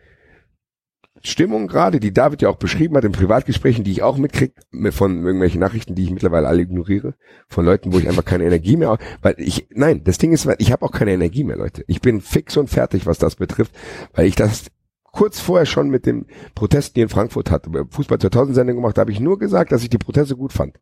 Stimmung 1.22 1.68
gerade, 1.68 2.00
die 2.00 2.12
David 2.12 2.42
ja 2.42 2.48
auch 2.48 2.56
beschrieben 2.56 2.96
hat 2.96 3.04
in 3.04 3.12
Privatgesprächen, 3.12 3.84
die 3.84 3.92
ich 3.92 4.02
auch 4.02 4.18
mitkriege, 4.18 4.52
von 4.90 5.24
irgendwelchen 5.24 5.60
Nachrichten, 5.60 5.94
die 5.94 6.04
ich 6.04 6.10
mittlerweile 6.10 6.48
alle 6.48 6.62
ignoriere, 6.62 7.14
von 7.48 7.64
Leuten, 7.64 7.92
wo 7.92 7.98
ich 7.98 8.08
einfach 8.08 8.24
keine 8.24 8.44
Energie 8.44 8.76
mehr, 8.76 8.98
weil 9.22 9.34
ich, 9.38 9.68
nein, 9.70 10.02
das 10.04 10.18
Ding 10.18 10.32
ist, 10.32 10.48
ich 10.58 10.72
habe 10.72 10.84
auch 10.84 10.90
keine 10.90 11.12
Energie 11.12 11.44
mehr, 11.44 11.56
Leute. 11.56 11.84
Ich 11.86 12.00
bin 12.00 12.20
fix 12.20 12.56
und 12.56 12.68
fertig, 12.68 13.06
was 13.06 13.18
das 13.18 13.36
betrifft, 13.36 13.72
weil 14.12 14.26
ich 14.26 14.34
das 14.34 14.66
kurz 15.12 15.40
vorher 15.40 15.66
schon 15.66 15.88
mit 15.88 16.06
dem 16.06 16.26
Protest, 16.54 16.96
die 16.96 17.00
in 17.00 17.08
Frankfurt 17.08 17.50
hatte, 17.50 17.70
Fußball 17.88 18.18
2000 18.18 18.54
Sendung 18.54 18.76
gemacht, 18.76 18.98
da 18.98 19.02
habe 19.02 19.12
ich 19.12 19.20
nur 19.20 19.38
gesagt, 19.38 19.72
dass 19.72 19.82
ich 19.82 19.90
die 19.90 19.98
Proteste 19.98 20.36
gut 20.36 20.52
fand. 20.52 20.78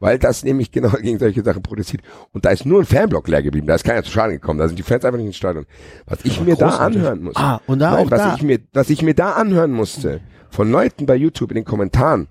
Weil 0.00 0.18
das 0.18 0.44
nämlich 0.44 0.70
genau 0.70 0.90
gegen 1.02 1.18
solche 1.18 1.42
Sachen 1.42 1.62
protestiert. 1.62 2.02
Und 2.32 2.44
da 2.44 2.50
ist 2.50 2.66
nur 2.66 2.80
ein 2.80 2.86
Fanblock 2.86 3.28
leer 3.28 3.42
geblieben. 3.42 3.66
Da 3.66 3.74
ist 3.74 3.84
keiner 3.84 4.02
zu 4.02 4.10
Schaden 4.10 4.32
gekommen. 4.32 4.58
Da 4.58 4.68
sind 4.68 4.78
die 4.78 4.82
Fans 4.82 5.04
einfach 5.04 5.18
nicht 5.18 5.28
ins 5.28 5.36
Stadion. 5.36 5.66
Was 6.06 6.18
ich 6.24 6.40
mir 6.40 6.56
da 6.56 6.68
großartig. 6.68 6.98
anhören 6.98 7.22
muss. 7.22 7.36
Ah, 7.36 7.60
und 7.66 7.78
da 7.78 7.92
Nein, 7.92 8.06
auch 8.06 8.10
was 8.10 8.20
da. 8.20 8.34
ich 8.34 8.42
mir, 8.42 8.58
was 8.72 8.90
ich 8.90 9.02
mir 9.02 9.14
da 9.14 9.32
anhören 9.32 9.72
musste 9.72 10.20
von 10.50 10.70
Leuten 10.70 11.06
bei 11.06 11.16
YouTube 11.16 11.50
in 11.50 11.56
den 11.56 11.64
Kommentaren, 11.64 12.28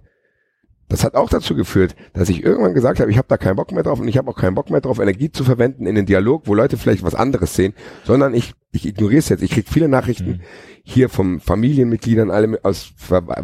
das 0.89 1.03
hat 1.03 1.15
auch 1.15 1.29
dazu 1.29 1.55
geführt, 1.55 1.95
dass 2.13 2.29
ich 2.29 2.43
irgendwann 2.43 2.73
gesagt 2.73 2.99
habe, 2.99 3.09
ich 3.09 3.17
habe 3.17 3.27
da 3.27 3.37
keinen 3.37 3.55
Bock 3.55 3.71
mehr 3.71 3.83
drauf 3.83 3.99
und 3.99 4.07
ich 4.07 4.17
habe 4.17 4.29
auch 4.29 4.35
keinen 4.35 4.53
Bock 4.53 4.69
mehr 4.69 4.81
drauf, 4.81 4.99
Energie 4.99 5.31
zu 5.31 5.43
verwenden 5.43 5.87
in 5.87 5.95
den 5.95 6.05
Dialog, 6.05 6.43
wo 6.45 6.53
Leute 6.53 6.77
vielleicht 6.77 7.03
was 7.03 7.15
anderes 7.15 7.55
sehen, 7.55 7.73
sondern 8.03 8.35
ich, 8.35 8.53
ich 8.71 8.85
ignoriere 8.85 9.19
es 9.19 9.29
jetzt. 9.29 9.41
Ich 9.41 9.51
krieg 9.51 9.67
viele 9.67 9.87
Nachrichten 9.87 10.41
hier 10.83 11.09
von 11.09 11.39
Familienmitgliedern, 11.39 12.29
alle 12.29 12.59
aus 12.63 12.93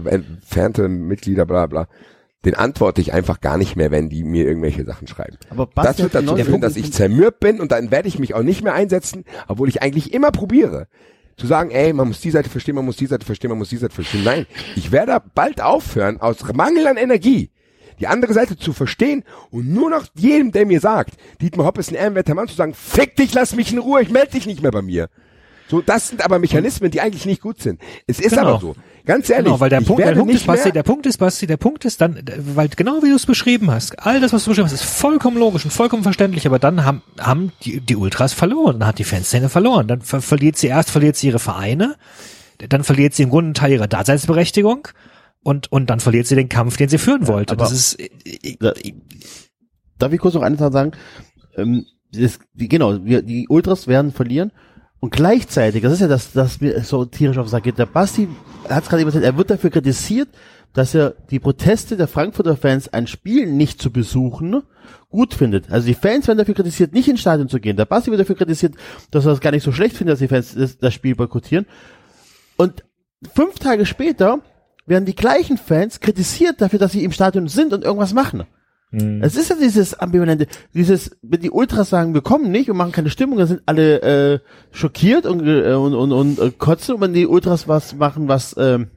entfernte 0.06 0.90
Mitglieder, 0.90 1.46
bla 1.46 1.66
bla. 1.66 1.88
Den 2.46 2.56
antworte 2.56 3.02
ich 3.02 3.12
einfach 3.12 3.42
gar 3.42 3.58
nicht 3.58 3.76
mehr, 3.76 3.92
wenn 3.92 4.08
die 4.08 4.24
mir 4.24 4.46
irgendwelche 4.46 4.86
Sachen 4.86 5.08
schreiben. 5.08 5.38
Aber 5.50 5.68
Das 5.76 6.00
wird 6.00 6.16
dazu 6.16 6.38
führen, 6.38 6.62
dass 6.62 6.78
ich 6.78 6.94
zermürbt 6.94 7.42
bin 7.42 7.60
und 7.60 7.72
dann 7.72 7.92
werde 7.92 8.08
ich 8.08 8.18
mich 8.18 8.34
auch 8.34 8.44
nicht 8.44 8.64
mehr 8.64 8.74
einsetzen, 8.74 9.26
obwohl 9.48 9.68
ich 9.68 9.82
eigentlich 9.82 10.14
immer 10.14 10.32
probiere. 10.32 10.88
Zu 11.36 11.48
sagen, 11.48 11.70
ey, 11.72 11.92
man 11.94 12.08
muss 12.08 12.22
die 12.22 12.32
Seite 12.32 12.50
verstehen, 12.50 12.76
man 12.76 12.86
muss 12.86 12.98
die 12.98 13.08
Seite 13.08 13.26
verstehen, 13.26 13.50
man 13.50 13.58
muss 13.58 13.70
die 13.70 13.78
Seite 13.78 13.94
verstehen. 13.94 14.24
Nein, 14.24 14.46
ich 14.76 14.92
werde 14.92 15.22
bald 15.36 15.62
aufhören, 15.62 16.22
aus 16.22 16.38
Mangel 16.54 16.88
an 16.88 16.98
Energie, 16.98 17.52
die 18.00 18.08
andere 18.08 18.34
Seite 18.34 18.58
zu 18.58 18.72
verstehen 18.72 19.24
und 19.52 19.70
nur 19.70 19.90
noch 19.90 20.06
jedem, 20.16 20.52
der 20.54 20.66
mir 20.66 20.80
sagt, 20.80 21.16
Dietmar 21.42 21.66
Hopp 21.66 21.78
ist 21.78 21.92
ein 21.92 21.96
ehrenwerter 21.96 22.36
Mann, 22.36 22.48
zu 22.48 22.56
sagen, 22.56 22.74
fick 22.74 23.18
dich, 23.18 23.34
lass 23.34 23.56
mich 23.56 23.72
in 23.74 23.80
Ruhe, 23.80 24.02
ich 24.02 24.10
melde 24.12 24.32
dich 24.32 24.48
nicht 24.48 24.62
mehr 24.62 24.72
bei 24.72 24.82
mir. 24.82 25.10
So, 25.70 25.82
das 25.82 26.08
sind 26.10 26.24
aber 26.26 26.40
Mechanismen, 26.40 26.90
die 26.92 27.00
eigentlich 27.02 27.26
nicht 27.26 27.42
gut 27.42 27.62
sind. 27.62 27.80
Es 28.08 28.20
ist 28.20 28.32
Genau. 28.32 28.42
aber 28.56 28.60
so. 28.60 28.76
Ganz 29.06 29.30
ehrlich, 29.30 29.46
Genau, 29.46 29.60
weil 29.60 29.70
der 29.70 29.82
ich 29.82 29.88
Punkt, 29.88 30.04
der 30.04 30.12
Punkt 30.14 30.28
nicht 30.28 30.42
ist, 30.42 30.48
Basti, 30.48 30.72
der 30.72 30.84
Punkt 30.84 31.06
ist, 31.06 31.18
Basti, 31.18 31.48
der 31.48 31.58
Punkt 31.58 31.86
ist 31.86 32.02
dann, 32.02 32.22
weil 32.56 32.68
genau 32.70 33.02
wie 33.02 33.10
du 33.10 33.16
es 33.16 33.26
beschrieben 33.26 33.72
hast, 33.72 33.98
all 34.00 34.20
das, 34.20 34.34
was 34.34 34.44
du 34.44 34.52
beschrieben 34.52 34.66
hast, 34.68 34.74
ist 34.74 34.84
vollkommen 34.84 35.38
logisch 35.38 35.64
und 35.66 35.72
vollkommen 35.72 36.04
verständlich, 36.04 36.46
aber 36.46 36.60
dann 36.60 36.86
haben, 36.86 37.02
haben 37.20 37.52
die, 37.64 37.80
die 37.82 37.96
Ultras 37.96 38.34
verloren, 38.34 38.80
dann 38.80 38.88
hat 38.90 39.00
die 39.00 39.04
Fanszene 39.04 39.50
verloren, 39.50 39.88
dann 39.88 40.02
ver 40.02 40.22
verliert 40.22 40.58
sie 40.58 40.68
erst, 40.68 40.92
verliert 40.92 41.16
sie 41.16 41.28
ihre 41.28 41.40
Vereine, 41.40 41.96
dann 42.68 42.84
verliert 42.84 43.14
sie 43.16 43.24
im 43.24 43.30
Grunde 43.30 43.48
einen 43.48 43.54
Teil 43.56 43.72
ihrer 43.72 43.88
Daseinsberechtigung 43.88 44.88
und, 45.44 45.72
und 45.72 45.90
dann 45.90 46.00
verliert 46.02 46.28
sie 46.28 46.36
den 46.36 46.50
Kampf, 46.50 46.78
den 46.78 46.90
sie 46.90 46.98
führen 47.00 47.26
wollte. 47.28 47.54
aber- 47.54 47.64
das 47.64 47.72
ist, 47.72 48.00
äh, 48.00 48.58
Da, 48.60 48.74
darf 49.98 50.14
ich 50.14 50.20
kurz 50.20 50.34
noch 50.36 50.42
eine 50.44 50.58
Sache 50.58 50.72
sagen? 50.72 50.92
Ähm, 51.58 51.86
das, 52.12 52.40
genau, 52.56 53.04
wir, 53.06 53.22
die 53.22 53.48
Ultras 53.48 53.88
werden 53.88 54.12
verlieren. 54.12 54.52
Und 55.00 55.12
gleichzeitig, 55.12 55.82
das 55.82 55.94
ist 55.94 56.02
ja 56.02 56.08
das, 56.08 56.34
das 56.34 56.60
mir 56.60 56.84
so 56.84 57.06
tierisch 57.06 57.38
auf 57.38 57.48
den 57.48 57.52
Sack 57.52 57.64
geht. 57.64 57.78
Der 57.78 57.86
Basti 57.86 58.28
hat 58.68 58.84
es 58.84 58.90
gerade 58.90 59.02
eben 59.02 59.10
gesagt, 59.10 59.26
er 59.26 59.38
wird 59.38 59.50
dafür 59.50 59.70
kritisiert, 59.70 60.30
dass 60.74 60.94
er 60.94 61.16
die 61.32 61.40
Proteste 61.40 61.98
der 61.98 62.08
Frankfurter 62.08 62.58
Fans, 62.58 62.90
ein 62.90 63.08
Spiel 63.08 63.48
nicht 63.48 63.82
zu 63.82 63.92
besuchen, 63.92 64.62
gut 65.10 65.34
findet. 65.34 65.72
Also 65.72 65.88
die 65.88 65.94
Fans 65.94 66.28
werden 66.28 66.38
dafür 66.38 66.54
kritisiert, 66.54 66.94
nicht 66.94 67.08
ins 67.08 67.22
Stadion 67.22 67.50
zu 67.50 67.60
gehen. 67.60 67.78
Der 67.78 67.86
Basti 67.86 68.12
wird 68.12 68.20
dafür 68.20 68.36
kritisiert, 68.36 68.76
dass 69.10 69.26
er 69.26 69.32
das 69.32 69.42
gar 69.42 69.52
nicht 69.52 69.64
so 69.64 69.72
schlecht 69.72 69.96
findet, 69.96 70.14
dass 70.14 70.20
die 70.20 70.28
Fans 70.28 70.54
das, 70.54 70.78
das 70.78 70.94
Spiel 70.94 71.16
boykottieren. 71.16 71.66
Und 72.58 72.84
fünf 73.34 73.58
Tage 73.58 73.86
später 73.86 74.42
werden 74.86 75.06
die 75.06 75.16
gleichen 75.16 75.58
Fans 75.58 76.02
kritisiert 76.02 76.62
dafür, 76.62 76.80
dass 76.80 76.92
sie 76.92 77.04
im 77.04 77.12
Stadion 77.12 77.48
sind 77.48 77.74
und 77.74 77.84
irgendwas 77.84 78.14
machen. 78.14 78.44
Es 78.92 79.36
ist 79.36 79.52
ja 79.52 79.56
dieses 79.56 79.94
ambivalente, 79.94 80.48
dieses, 80.74 81.16
wenn 81.22 81.42
die 81.42 81.52
Ultras 81.52 81.92
sagen, 81.92 82.16
wir 82.16 82.22
kommen 82.22 82.52
nicht 82.52 82.72
und 82.72 82.78
machen 82.78 82.92
keine 82.92 83.12
Stimmung, 83.12 83.38
dann 83.38 83.48
sind 83.48 83.62
alle 83.68 84.02
äh, 84.02 84.40
schockiert 84.72 85.28
und, 85.28 85.46
äh, 85.46 85.74
und, 85.74 85.94
und, 85.94 86.12
und 86.12 86.40
äh, 86.40 86.52
kotzen 86.52 86.96
und 86.96 87.02
wenn 87.02 87.14
die 87.14 87.28
Ultras 87.28 87.68
was 87.68 87.94
machen, 87.96 88.28
was 88.28 88.56
ähm, 88.58 88.88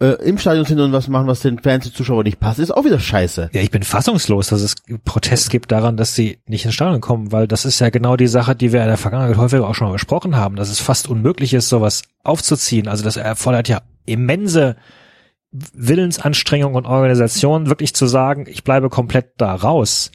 äh, 0.00 0.14
im 0.26 0.38
Stadion 0.38 0.64
sind 0.64 0.80
und 0.80 0.92
was 0.92 1.08
machen, 1.08 1.26
was 1.26 1.40
den 1.40 1.58
Fans 1.58 1.84
und 1.84 1.94
Zuschauern 1.94 2.24
nicht 2.24 2.40
passt, 2.40 2.58
ist 2.58 2.70
auch 2.70 2.86
wieder 2.86 2.98
scheiße. 2.98 3.50
Ja, 3.52 3.60
ich 3.60 3.70
bin 3.70 3.82
fassungslos, 3.82 4.48
dass 4.48 4.62
es 4.62 4.76
Protest 5.04 5.50
gibt 5.50 5.70
daran, 5.72 5.98
dass 5.98 6.14
sie 6.14 6.38
nicht 6.46 6.64
ins 6.64 6.72
Stadion 6.72 7.02
kommen, 7.02 7.32
weil 7.32 7.46
das 7.46 7.66
ist 7.66 7.80
ja 7.80 7.90
genau 7.90 8.16
die 8.16 8.28
Sache, 8.28 8.56
die 8.56 8.72
wir 8.72 8.80
in 8.80 8.88
der 8.88 8.96
Vergangenheit 8.96 9.36
häufig 9.36 9.60
auch 9.60 9.74
schon 9.74 9.88
mal 9.88 9.92
besprochen 9.92 10.36
haben, 10.36 10.56
dass 10.56 10.70
es 10.70 10.80
fast 10.80 11.06
unmöglich 11.06 11.52
ist, 11.52 11.68
sowas 11.68 12.02
aufzuziehen. 12.24 12.88
Also 12.88 13.04
das 13.04 13.18
erfordert 13.18 13.68
ja 13.68 13.82
immense 14.06 14.76
Willensanstrengung 15.52 16.74
und 16.74 16.86
Organisation, 16.86 17.66
wirklich 17.66 17.94
zu 17.94 18.06
sagen, 18.06 18.46
ich 18.48 18.64
bleibe 18.64 18.88
komplett 18.88 19.32
da 19.36 19.54
raus. 19.54 20.12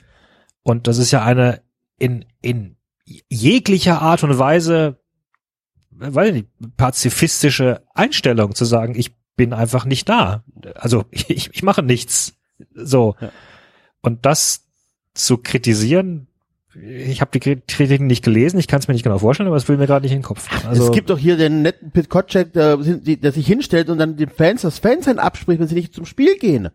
Und 0.63 0.87
das 0.87 0.97
ist 0.97 1.11
ja 1.11 1.23
eine 1.23 1.61
in, 1.97 2.25
in 2.41 2.77
jeglicher 3.05 4.01
Art 4.01 4.23
und 4.23 4.37
Weise, 4.37 4.99
ich 5.99 6.33
nicht, 6.33 6.47
pazifistische 6.77 7.83
Einstellung 7.93 8.55
zu 8.55 8.65
sagen, 8.65 8.95
ich 8.95 9.15
bin 9.35 9.53
einfach 9.53 9.85
nicht 9.85 10.09
da. 10.09 10.43
Also 10.75 11.05
ich, 11.11 11.49
ich 11.53 11.63
mache 11.63 11.83
nichts. 11.83 12.37
So. 12.73 13.15
Ja. 13.19 13.31
Und 14.01 14.25
das 14.25 14.67
zu 15.13 15.37
kritisieren, 15.37 16.27
ich 16.81 17.21
habe 17.21 17.31
die 17.31 17.39
Kritiken 17.39 18.07
nicht 18.07 18.23
gelesen, 18.23 18.59
ich 18.59 18.67
kann 18.67 18.79
es 18.79 18.87
mir 18.87 18.93
nicht 18.93 19.03
genau 19.03 19.19
vorstellen, 19.19 19.47
aber 19.47 19.55
es 19.55 19.67
will 19.69 19.77
mir 19.77 19.87
gerade 19.87 20.03
nicht 20.03 20.11
in 20.11 20.19
den 20.19 20.25
Kopf. 20.25 20.47
Also, 20.67 20.85
es 20.85 20.91
gibt 20.91 21.09
doch 21.09 21.17
hier 21.17 21.37
den 21.37 21.61
netten 21.61 21.91
Pit 21.91 22.09
Kotschek, 22.09 22.53
der, 22.53 22.77
der 22.77 23.31
sich 23.31 23.47
hinstellt 23.47 23.89
und 23.89 23.97
dann 23.97 24.17
den 24.17 24.29
Fans 24.29 24.63
das 24.63 24.79
Fansein 24.79 25.19
abspricht, 25.19 25.59
wenn 25.59 25.67
sie 25.67 25.75
nicht 25.75 25.93
zum 25.93 26.05
Spiel 26.05 26.37
gehen. 26.37 26.69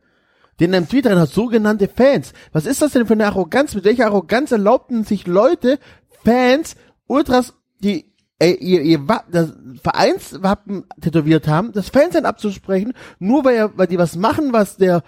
Den 0.58 0.72
im 0.74 0.88
Twitter 0.88 1.18
hat 1.18 1.30
sogenannte 1.30 1.88
Fans. 1.88 2.32
Was 2.52 2.66
ist 2.66 2.82
das 2.82 2.92
denn 2.92 3.06
für 3.06 3.14
eine 3.14 3.26
Arroganz? 3.26 3.74
Mit 3.74 3.84
welcher 3.84 4.06
Arroganz 4.06 4.52
erlaubten 4.52 5.04
sich 5.04 5.26
Leute, 5.26 5.78
Fans, 6.24 6.76
Ultras, 7.06 7.54
die 7.82 8.12
äh, 8.38 8.52
ihr, 8.52 8.82
ihr 8.82 9.06
das 9.30 9.52
Vereinswappen 9.82 10.84
tätowiert 11.00 11.46
haben, 11.46 11.72
das 11.72 11.88
Fansein 11.88 12.26
abzusprechen, 12.26 12.94
nur 13.18 13.44
weil, 13.44 13.54
er, 13.54 13.78
weil 13.78 13.86
die 13.86 13.98
was 13.98 14.16
machen, 14.16 14.52
was 14.52 14.76
der 14.76 15.02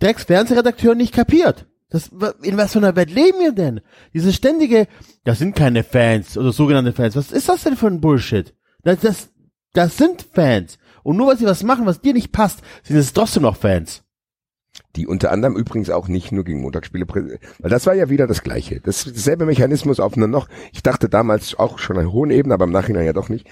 Drecks-Fernsehredakteur 0.00 0.94
nicht 0.94 1.14
kapiert. 1.14 1.66
Das, 1.90 2.10
in 2.42 2.56
was 2.56 2.72
für 2.72 2.78
einer 2.78 2.96
Welt 2.96 3.10
leben 3.10 3.40
wir 3.40 3.52
denn? 3.52 3.80
Diese 4.14 4.32
ständige, 4.32 4.86
das 5.24 5.38
sind 5.38 5.56
keine 5.56 5.82
Fans 5.82 6.38
oder 6.38 6.52
sogenannte 6.52 6.92
Fans. 6.92 7.16
Was 7.16 7.32
ist 7.32 7.48
das 7.48 7.64
denn 7.64 7.76
für 7.76 7.88
ein 7.88 8.00
Bullshit? 8.00 8.54
Das, 8.82 9.00
das, 9.00 9.28
das 9.72 9.96
sind 9.96 10.24
Fans. 10.32 10.78
Und 11.02 11.16
nur 11.16 11.28
weil 11.28 11.38
sie 11.38 11.46
was 11.46 11.62
machen, 11.62 11.86
was 11.86 12.00
dir 12.00 12.14
nicht 12.14 12.32
passt, 12.32 12.60
sind 12.84 12.96
es 12.96 13.12
trotzdem 13.12 13.42
noch 13.42 13.56
Fans. 13.56 14.04
Die 14.96 15.06
unter 15.06 15.32
anderem 15.32 15.56
übrigens 15.56 15.90
auch 15.90 16.06
nicht 16.06 16.30
nur 16.30 16.44
gegen 16.44 16.60
Montagsspiele, 16.60 17.06
weil 17.06 17.70
das 17.70 17.86
war 17.86 17.94
ja 17.94 18.08
wieder 18.08 18.28
das 18.28 18.42
Gleiche. 18.42 18.80
Das 18.80 19.00
selbe 19.02 19.44
Mechanismus 19.44 19.98
auf 19.98 20.16
einer 20.16 20.28
noch, 20.28 20.48
ich 20.72 20.82
dachte 20.82 21.08
damals 21.08 21.58
auch 21.58 21.78
schon 21.78 21.98
an 21.98 22.12
hohen 22.12 22.30
Ebene, 22.30 22.54
aber 22.54 22.64
im 22.64 22.72
Nachhinein 22.72 23.06
ja 23.06 23.12
doch 23.12 23.28
nicht. 23.28 23.48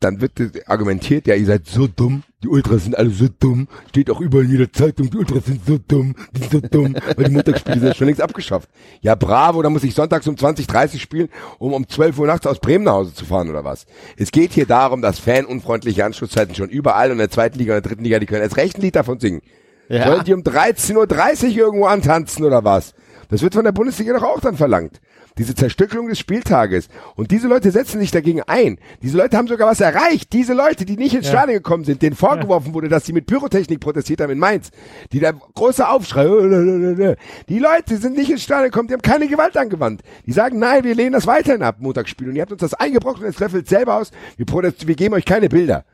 Dann 0.00 0.20
wird 0.20 0.68
argumentiert, 0.68 1.26
ja, 1.26 1.34
ihr 1.34 1.46
seid 1.46 1.66
so 1.66 1.86
dumm, 1.86 2.24
die 2.42 2.48
Ultras 2.48 2.84
sind 2.84 2.96
alle 2.96 3.10
so 3.10 3.26
dumm, 3.38 3.68
steht 3.90 4.10
auch 4.10 4.20
überall 4.20 4.44
in 4.44 4.52
jeder 4.52 4.72
Zeitung, 4.72 5.10
die 5.10 5.16
Ultras 5.16 5.44
sind 5.44 5.60
so 5.66 5.78
dumm, 5.78 6.14
die 6.32 6.40
sind 6.40 6.50
so 6.50 6.60
dumm, 6.60 6.96
weil 7.16 7.26
die 7.26 7.32
Montagsspiele 7.32 7.80
sind 7.80 7.96
schon 7.96 8.06
längst 8.06 8.22
abgeschafft. 8.22 8.70
Ja, 9.02 9.14
bravo, 9.14 9.62
da 9.62 9.68
muss 9.68 9.84
ich 9.84 9.94
sonntags 9.94 10.26
um 10.26 10.36
20, 10.36 10.66
30 10.66 11.02
spielen, 11.02 11.28
um 11.58 11.74
um 11.74 11.86
12 11.86 12.18
Uhr 12.18 12.26
nachts 12.26 12.46
aus 12.46 12.58
Bremen 12.58 12.84
nach 12.84 12.94
Hause 12.94 13.14
zu 13.14 13.26
fahren 13.26 13.50
oder 13.50 13.64
was. 13.64 13.86
Es 14.16 14.32
geht 14.32 14.52
hier 14.52 14.66
darum, 14.66 15.02
dass 15.02 15.18
fanunfreundliche 15.18 16.04
Anschlusszeiten 16.04 16.54
schon 16.54 16.70
überall 16.70 17.08
und 17.08 17.12
in 17.12 17.18
der 17.18 17.30
zweiten 17.30 17.58
Liga 17.58 17.76
und 17.76 17.84
der 17.84 17.90
dritten 17.90 18.04
Liga, 18.04 18.18
die 18.18 18.26
können 18.26 18.42
erst 18.42 18.56
recht 18.56 18.78
ein 18.78 18.82
Lied 18.82 18.96
davon 18.96 19.20
singen. 19.20 19.42
Ja. 19.88 20.06
Sollen 20.06 20.24
die 20.24 20.34
um 20.34 20.42
13.30 20.42 20.96
Uhr 21.50 21.56
irgendwo 21.56 21.86
antanzen 21.86 22.44
oder 22.44 22.64
was? 22.64 22.94
Das 23.28 23.42
wird 23.42 23.54
von 23.54 23.64
der 23.64 23.72
Bundesliga 23.72 24.14
doch 24.14 24.22
auch 24.22 24.40
dann 24.40 24.56
verlangt. 24.56 25.00
Diese 25.40 25.54
Zerstückelung 25.54 26.06
des 26.08 26.18
Spieltages. 26.18 26.88
Und 27.16 27.30
diese 27.30 27.48
Leute 27.48 27.70
setzen 27.70 27.98
sich 27.98 28.10
dagegen 28.10 28.42
ein. 28.42 28.78
Diese 29.02 29.16
Leute 29.16 29.38
haben 29.38 29.48
sogar 29.48 29.70
was 29.70 29.80
erreicht. 29.80 30.34
Diese 30.34 30.52
Leute, 30.52 30.84
die 30.84 30.98
nicht 30.98 31.14
ins 31.14 31.28
Stadion 31.28 31.56
gekommen 31.56 31.84
sind, 31.84 32.02
denen 32.02 32.14
vorgeworfen 32.14 32.74
wurde, 32.74 32.90
dass 32.90 33.06
sie 33.06 33.14
mit 33.14 33.24
Pyrotechnik 33.24 33.80
protestiert 33.80 34.20
haben 34.20 34.32
in 34.32 34.38
Mainz. 34.38 34.70
Die 35.12 35.18
da 35.18 35.32
große 35.32 35.88
Aufschrei. 35.88 37.16
Die 37.48 37.58
Leute 37.58 37.96
sind 37.96 38.18
nicht 38.18 38.30
ins 38.30 38.42
Stadion 38.42 38.70
gekommen, 38.70 38.88
die 38.88 38.92
haben 38.92 39.00
keine 39.00 39.28
Gewalt 39.28 39.56
angewandt. 39.56 40.02
Die 40.26 40.32
sagen, 40.32 40.58
nein, 40.58 40.84
wir 40.84 40.94
lehnen 40.94 41.12
das 41.12 41.26
weiterhin 41.26 41.62
ab, 41.62 41.76
Montagsspiel. 41.78 42.28
Und 42.28 42.36
ihr 42.36 42.42
habt 42.42 42.52
uns 42.52 42.60
das 42.60 42.74
eingebrochen 42.74 43.22
und 43.22 43.30
jetzt 43.30 43.40
löffelt 43.40 43.66
selber 43.66 43.94
aus. 43.94 44.10
Wir, 44.36 44.46
wir 44.46 44.94
geben 44.94 45.14
euch 45.14 45.24
keine 45.24 45.48
Bilder. 45.48 45.86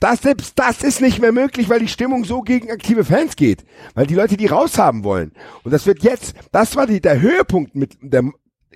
Das 0.00 0.22
selbst 0.22 0.58
das 0.58 0.82
ist 0.82 1.00
nicht 1.00 1.20
mehr 1.20 1.30
möglich, 1.30 1.68
weil 1.68 1.78
die 1.78 1.86
Stimmung 1.86 2.24
so 2.24 2.42
gegen 2.42 2.72
aktive 2.72 3.04
Fans 3.04 3.36
geht, 3.36 3.64
weil 3.94 4.08
die 4.08 4.16
Leute 4.16 4.36
die 4.36 4.46
raushaben 4.46 5.04
wollen. 5.04 5.32
Und 5.62 5.70
das 5.70 5.86
wird 5.86 6.02
jetzt, 6.02 6.34
das 6.50 6.74
war 6.74 6.88
die, 6.88 7.00
der 7.00 7.20
Höhepunkt 7.20 7.76
mit 7.76 7.96
der, 8.02 8.24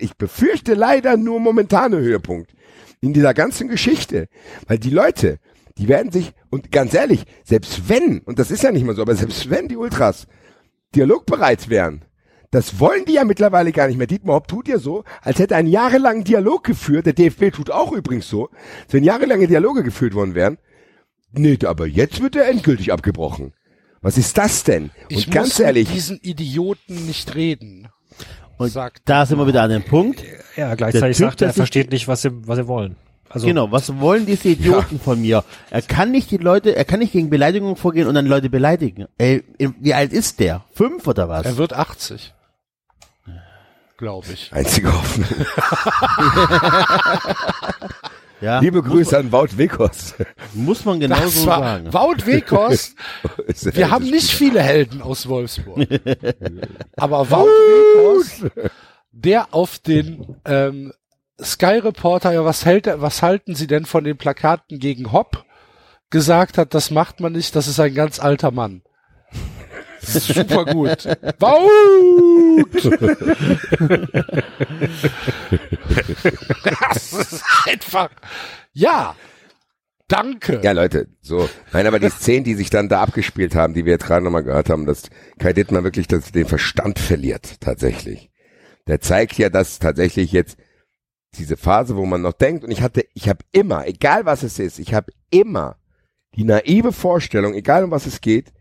ich 0.01 0.15
befürchte 0.15 0.73
leider 0.73 1.17
nur 1.17 1.39
momentane 1.39 1.97
Höhepunkt 1.97 2.53
in 3.01 3.13
dieser 3.13 3.33
ganzen 3.33 3.67
Geschichte, 3.67 4.27
weil 4.67 4.79
die 4.79 4.89
Leute, 4.89 5.39
die 5.77 5.87
werden 5.87 6.11
sich 6.11 6.33
und 6.49 6.71
ganz 6.71 6.93
ehrlich, 6.93 7.23
selbst 7.43 7.89
wenn 7.89 8.19
und 8.19 8.39
das 8.39 8.51
ist 8.51 8.63
ja 8.63 8.71
nicht 8.71 8.85
mal 8.85 8.95
so, 8.95 9.01
aber 9.01 9.15
selbst 9.15 9.49
wenn 9.49 9.67
die 9.67 9.77
Ultras 9.77 10.27
dialogbereit 10.95 11.69
wären, 11.69 12.05
das 12.51 12.79
wollen 12.79 13.05
die 13.05 13.13
ja 13.13 13.23
mittlerweile 13.23 13.71
gar 13.71 13.87
nicht 13.87 13.97
mehr. 13.97 14.07
Dietmar 14.07 14.35
Hopp 14.35 14.47
tut 14.49 14.67
ja 14.67 14.77
so, 14.77 15.05
als 15.21 15.39
hätte 15.39 15.53
er 15.53 15.59
einen 15.59 15.69
jahrelangen 15.69 16.25
Dialog 16.25 16.65
geführt. 16.65 17.05
Der 17.05 17.13
DFB 17.13 17.51
tut 17.53 17.71
auch 17.71 17.93
übrigens 17.93 18.27
so, 18.27 18.49
als 18.83 18.93
wenn 18.93 19.05
jahrelange 19.05 19.47
Dialoge 19.47 19.83
geführt 19.83 20.13
worden 20.13 20.35
wären. 20.35 20.57
Nee, 21.31 21.57
aber 21.63 21.87
jetzt 21.87 22.21
wird 22.21 22.35
er 22.35 22.49
endgültig 22.49 22.91
abgebrochen. 22.91 23.53
Was 24.01 24.17
ist 24.17 24.37
das 24.37 24.65
denn? 24.65 24.89
Ich 25.07 25.27
Und 25.27 25.33
ganz 25.33 25.49
muss 25.49 25.59
ehrlich, 25.61 25.87
mit 25.87 25.95
diesen 25.95 26.17
Idioten 26.17 27.05
nicht 27.05 27.35
reden. 27.35 27.87
Und 28.61 28.69
sagt 28.69 29.01
da 29.05 29.25
sind 29.25 29.37
wir 29.37 29.47
wieder 29.47 29.63
an 29.63 29.69
dem 29.69 29.83
Punkt. 29.83 30.23
ja, 30.55 30.75
gleichzeitig 30.75 31.17
Typ, 31.17 31.27
sagt 31.27 31.41
er, 31.41 31.47
er 31.49 31.53
versteht 31.53 31.91
nicht, 31.91 32.07
was 32.07 32.21
sie, 32.21 32.29
was 32.47 32.57
sie 32.57 32.67
wollen. 32.67 32.95
Also, 33.29 33.47
Genau, 33.47 33.71
was 33.71 33.97
wollen 33.99 34.25
diese 34.25 34.49
Idioten 34.49 34.99
von 34.99 35.21
mir? 35.21 35.43
Er 35.69 35.81
kann 35.81 36.11
nicht 36.11 36.31
die 36.31 36.37
Leute, 36.37 36.75
er 36.75 36.83
kann 36.83 36.99
nicht 36.99 37.13
gegen 37.13 37.29
Beleidigungen 37.29 37.77
vorgehen 37.77 38.07
und 38.07 38.15
dann 38.15 38.25
Leute 38.25 38.49
beleidigen. 38.49 39.07
Ey, 39.17 39.43
wie 39.57 39.93
alt 39.93 40.11
ist 40.11 40.39
der? 40.41 40.65
Fünf 40.73 41.07
oder 41.07 41.29
was? 41.29 41.45
Er 41.45 41.57
wird 41.57 41.73
80. 41.73 42.33
Glaube 43.97 44.27
ich. 44.33 44.51
einzige 44.51 44.91
Hoffnung. 44.91 45.27
ja, 48.41 48.59
Liebe 48.59 48.81
Grüße 48.81 49.17
an 49.17 49.31
Wout 49.31 49.57
Wekos. 49.57 50.15
muss 50.53 50.83
man 50.85 50.99
genau 50.99 51.15
Das 51.15 51.35
so 51.35 51.45
war 51.45 51.59
sagen. 51.59 51.93
Wout 51.93 52.25
Weghorst. 52.25 52.95
Wir 53.75 53.91
haben 53.91 54.05
nicht 54.05 54.31
viele 54.31 54.61
Helden 54.61 55.01
aus 55.01 55.27
Wolfsburg. 55.27 55.87
Aber 56.97 57.29
Wout 57.29 57.47
Weghorst, 57.47 58.45
der 59.11 59.53
auf 59.53 59.79
den 59.79 60.35
ähm, 60.45 60.91
Sky 61.41 61.77
Reporter, 61.79 62.33
ja, 62.33 62.45
was 62.45 62.65
hält 62.65 62.87
was 62.97 63.21
halten 63.21 63.55
Sie 63.55 63.67
denn 63.67 63.85
von 63.85 64.03
den 64.03 64.17
Plakaten 64.17 64.79
gegen 64.79 65.11
Hopp? 65.11 65.45
gesagt 66.11 66.57
hat, 66.59 66.73
das 66.75 66.91
macht 66.91 67.19
man 67.19 67.31
nicht, 67.31 67.55
das 67.55 67.67
ist 67.67 67.79
ein 67.79 67.95
ganz 67.95 68.19
alter 68.19 68.51
Mann. 68.51 68.83
Super 70.01 70.65
gut. 70.65 71.05
Wout! 71.39 72.65
das 76.89 77.13
ist 77.13 77.43
einfach, 77.65 78.09
ja. 78.73 79.15
Danke. 80.07 80.59
Ja, 80.61 80.73
Leute, 80.73 81.07
so. 81.21 81.49
Nein, 81.71 81.87
aber 81.87 81.99
die 81.99 82.09
Szenen, 82.11 82.43
die 82.43 82.55
sich 82.55 82.69
dann 82.69 82.89
da 82.89 83.01
abgespielt 83.01 83.55
haben, 83.55 83.73
die 83.73 83.85
wir 83.85 83.93
jetzt 83.93 84.05
gerade 84.05 84.23
nochmal 84.23 84.43
gehört 84.43 84.69
haben, 84.69 84.85
dass 84.85 85.03
Kai 85.39 85.53
Dittmar 85.53 85.85
wirklich 85.85 86.07
das, 86.07 86.33
den 86.33 86.47
Verstand 86.47 86.99
verliert, 86.99 87.61
tatsächlich. 87.61 88.29
Der 88.87 88.99
zeigt 88.99 89.37
ja, 89.37 89.49
dass 89.49 89.79
tatsächlich 89.79 90.33
jetzt 90.33 90.57
diese 91.37 91.55
Phase, 91.55 91.95
wo 91.95 92.05
man 92.05 92.21
noch 92.21 92.33
denkt, 92.33 92.65
und 92.65 92.71
ich 92.71 92.81
hatte, 92.81 93.05
ich 93.13 93.29
habe 93.29 93.39
immer, 93.53 93.87
egal 93.87 94.25
was 94.25 94.43
es 94.43 94.59
ist, 94.59 94.79
ich 94.79 94.93
habe 94.93 95.13
immer 95.29 95.77
die 96.35 96.43
naive 96.43 96.91
Vorstellung, 96.91 97.53
egal 97.53 97.85
um 97.85 97.91
was 97.91 98.05
es 98.05 98.19
geht, 98.19 98.51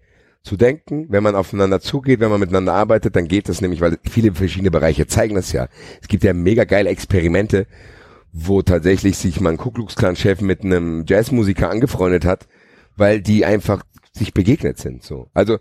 zu 0.42 0.56
denken, 0.56 1.06
wenn 1.10 1.22
man 1.22 1.34
aufeinander 1.34 1.80
zugeht, 1.80 2.20
wenn 2.20 2.30
man 2.30 2.40
miteinander 2.40 2.72
arbeitet, 2.72 3.14
dann 3.14 3.28
geht 3.28 3.48
das 3.48 3.60
nämlich, 3.60 3.80
weil 3.80 3.98
viele 4.08 4.32
verschiedene 4.32 4.70
Bereiche 4.70 5.06
zeigen 5.06 5.34
das 5.34 5.52
ja. 5.52 5.68
Es 6.00 6.08
gibt 6.08 6.24
ja 6.24 6.32
mega 6.32 6.64
geile 6.64 6.90
Experimente, 6.90 7.66
wo 8.32 8.62
tatsächlich 8.62 9.18
sich 9.18 9.40
mal 9.40 9.50
ein 9.50 9.58
Ku 9.58 9.70
Klux 9.70 9.96
Klan 9.96 10.16
Chef 10.16 10.40
mit 10.40 10.64
einem 10.64 11.04
Jazzmusiker 11.06 11.68
angefreundet 11.68 12.24
hat, 12.24 12.48
weil 12.96 13.20
die 13.20 13.44
einfach 13.44 13.82
sich 14.12 14.32
begegnet 14.32 14.78
sind. 14.78 15.02
So, 15.02 15.28
also 15.34 15.58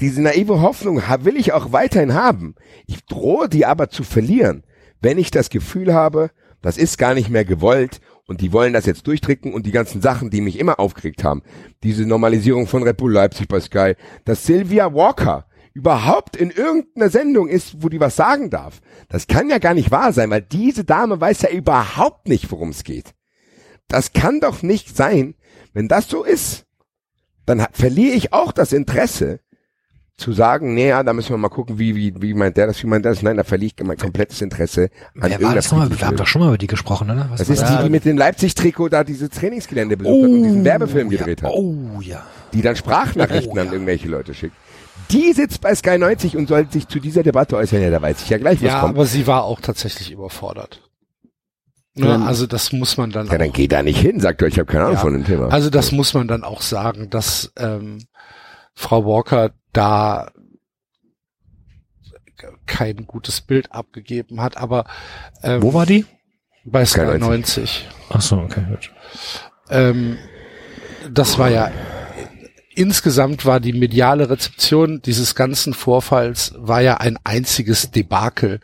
diese 0.00 0.20
naive 0.20 0.60
Hoffnung 0.60 1.00
will 1.20 1.36
ich 1.36 1.52
auch 1.52 1.72
weiterhin 1.72 2.14
haben. 2.14 2.54
Ich 2.86 3.04
drohe 3.06 3.48
die 3.48 3.66
aber 3.66 3.88
zu 3.88 4.02
verlieren, 4.02 4.64
wenn 5.00 5.18
ich 5.18 5.30
das 5.30 5.48
Gefühl 5.48 5.94
habe, 5.94 6.30
das 6.60 6.76
ist 6.76 6.98
gar 6.98 7.14
nicht 7.14 7.30
mehr 7.30 7.44
gewollt 7.44 8.00
und 8.26 8.40
die 8.40 8.52
wollen 8.52 8.72
das 8.72 8.86
jetzt 8.86 9.06
durchdrücken 9.06 9.54
und 9.54 9.66
die 9.66 9.72
ganzen 9.72 10.02
Sachen, 10.02 10.30
die 10.30 10.40
mich 10.40 10.58
immer 10.58 10.78
aufgeregt 10.80 11.24
haben, 11.24 11.42
diese 11.82 12.04
Normalisierung 12.04 12.66
von 12.66 12.82
Red 12.82 12.96
Bull 12.96 13.12
Leipzig 13.12 13.48
bei 13.48 13.60
Sky, 13.60 13.94
dass 14.24 14.44
Sylvia 14.44 14.92
Walker 14.92 15.46
überhaupt 15.72 16.36
in 16.36 16.50
irgendeiner 16.50 17.10
Sendung 17.10 17.48
ist, 17.48 17.82
wo 17.82 17.88
die 17.88 18.00
was 18.00 18.16
sagen 18.16 18.50
darf. 18.50 18.80
Das 19.08 19.26
kann 19.26 19.50
ja 19.50 19.58
gar 19.58 19.74
nicht 19.74 19.90
wahr 19.90 20.12
sein, 20.12 20.30
weil 20.30 20.42
diese 20.42 20.84
Dame 20.84 21.20
weiß 21.20 21.42
ja 21.42 21.50
überhaupt 21.50 22.28
nicht, 22.28 22.50
worum 22.50 22.70
es 22.70 22.82
geht. 22.82 23.14
Das 23.86 24.12
kann 24.12 24.40
doch 24.40 24.62
nicht 24.62 24.96
sein, 24.96 25.34
wenn 25.74 25.86
das 25.86 26.08
so 26.08 26.24
ist. 26.24 26.64
Dann 27.44 27.64
verliere 27.72 28.14
ich 28.14 28.32
auch 28.32 28.52
das 28.52 28.72
Interesse, 28.72 29.40
zu 30.18 30.32
sagen, 30.32 30.72
nee, 30.74 30.88
ja, 30.88 31.02
da 31.02 31.12
müssen 31.12 31.30
wir 31.30 31.36
mal 31.36 31.50
gucken, 31.50 31.78
wie, 31.78 31.94
wie, 31.94 32.14
wie 32.22 32.32
meint 32.32 32.56
der 32.56 32.66
das, 32.68 32.82
wie 32.82 32.86
meint 32.86 33.04
der 33.04 33.12
das. 33.12 33.22
Nein, 33.22 33.36
da 33.36 33.44
verliere 33.44 33.72
ich 33.76 33.84
mein 33.84 33.98
komplettes 33.98 34.40
Interesse 34.40 34.88
an 35.20 35.28
Wer 35.30 35.42
war 35.42 35.54
das 35.54 35.70
nochmal? 35.70 35.90
Wir 35.90 36.06
haben 36.06 36.16
doch 36.16 36.26
schon 36.26 36.40
mal 36.40 36.48
über 36.48 36.58
die 36.58 36.66
gesprochen, 36.66 37.10
oder? 37.10 37.28
Was 37.30 37.40
Das 37.40 37.50
ist 37.50 37.62
die, 37.62 37.82
die 37.84 37.90
mit 37.90 38.04
dem 38.06 38.16
Leipzig-Trikot 38.16 38.88
da 38.88 39.04
diese 39.04 39.28
Trainingsgelände 39.28 39.96
besucht 39.98 40.22
hat 40.24 40.30
und 40.30 40.42
diesen 40.42 40.64
Werbefilm 40.64 41.10
gedreht 41.10 41.42
hat. 41.42 41.50
Oh 41.52 42.00
ja. 42.00 42.24
Die 42.54 42.62
dann 42.62 42.76
Sprachnachrichten 42.76 43.58
Oh, 43.58 43.60
an 43.60 43.66
ja. 43.66 43.72
irgendwelche 43.74 44.08
Leute 44.08 44.32
schickt. 44.32 44.54
Die 45.10 45.32
sitzt 45.34 45.60
bei 45.60 45.74
Sky 45.74 45.98
90 45.98 46.36
und 46.36 46.48
soll 46.48 46.66
sich 46.70 46.88
zu 46.88 46.98
dieser 46.98 47.22
Debatte 47.22 47.56
äußern. 47.56 47.82
Ja, 47.82 47.90
da 47.90 48.00
weiß 48.00 48.22
ich 48.22 48.30
ja 48.30 48.38
gleich, 48.38 48.62
was 48.62 48.68
Ja, 48.72 48.80
kommt. 48.80 48.94
aber 48.96 49.04
sie 49.04 49.26
war 49.26 49.44
auch 49.44 49.60
tatsächlich 49.60 50.10
überfordert. 50.12 50.80
Ne, 51.94 52.06
Dann- 52.06 52.22
also 52.22 52.46
das 52.46 52.72
muss 52.72 52.96
man 52.96 53.10
dann 53.10 53.26
Ja, 53.26 53.36
dann 53.38 53.50
auch, 53.50 53.54
geh 53.54 53.68
da 53.68 53.82
nicht 53.82 53.98
hin, 54.00 54.20
sagt 54.20 54.42
euch, 54.42 54.54
ich 54.54 54.58
habe 54.58 54.66
keine 54.70 54.84
Ahnung 54.84 54.94
Ja. 54.96 55.00
von 55.00 55.12
dem 55.12 55.24
Thema. 55.24 55.48
also 55.48 55.68
das 55.70 55.92
muss 55.92 56.14
man 56.14 56.26
dann 56.28 56.42
auch 56.44 56.62
sagen, 56.62 57.08
dass 57.10 57.52
ähm, 57.58 57.98
Frau 58.76 59.04
Walker 59.04 59.50
da 59.72 60.30
kein 62.66 63.06
gutes 63.06 63.40
Bild 63.40 63.72
abgegeben 63.72 64.40
hat, 64.42 64.58
aber 64.58 64.84
ähm, 65.42 65.62
Wo 65.62 65.74
war 65.74 65.86
die? 65.86 66.04
bei 66.64 66.84
Sky 66.84 67.00
Sky 67.00 67.18
90. 67.18 67.20
90. 67.20 67.88
Ach 68.10 68.20
so, 68.20 68.36
okay. 68.38 68.64
Gut. 68.68 68.92
Ähm, 69.70 70.18
das 71.10 71.38
war 71.38 71.48
ja 71.48 71.70
insgesamt 72.74 73.46
war 73.46 73.58
die 73.58 73.72
mediale 73.72 74.28
Rezeption 74.28 75.00
dieses 75.00 75.34
ganzen 75.34 75.72
Vorfalls 75.72 76.52
war 76.58 76.82
ja 76.82 76.98
ein 76.98 77.18
einziges 77.24 77.90
Debakel. 77.90 78.60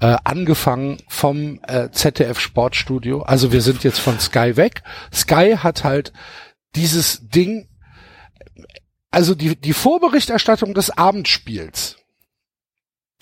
Äh, 0.00 0.16
angefangen 0.24 0.98
vom 1.08 1.60
äh, 1.66 1.88
ZDF 1.90 2.38
Sportstudio. 2.38 3.22
Also 3.22 3.52
wir 3.52 3.62
sind 3.62 3.82
jetzt 3.82 4.00
von 4.00 4.20
Sky 4.20 4.56
weg. 4.56 4.82
Sky 5.12 5.56
hat 5.56 5.82
halt 5.82 6.12
dieses 6.74 7.26
Ding, 7.28 7.68
also 9.14 9.34
die, 9.34 9.56
die 9.56 9.72
Vorberichterstattung 9.72 10.74
des 10.74 10.90
Abendspiels, 10.90 11.96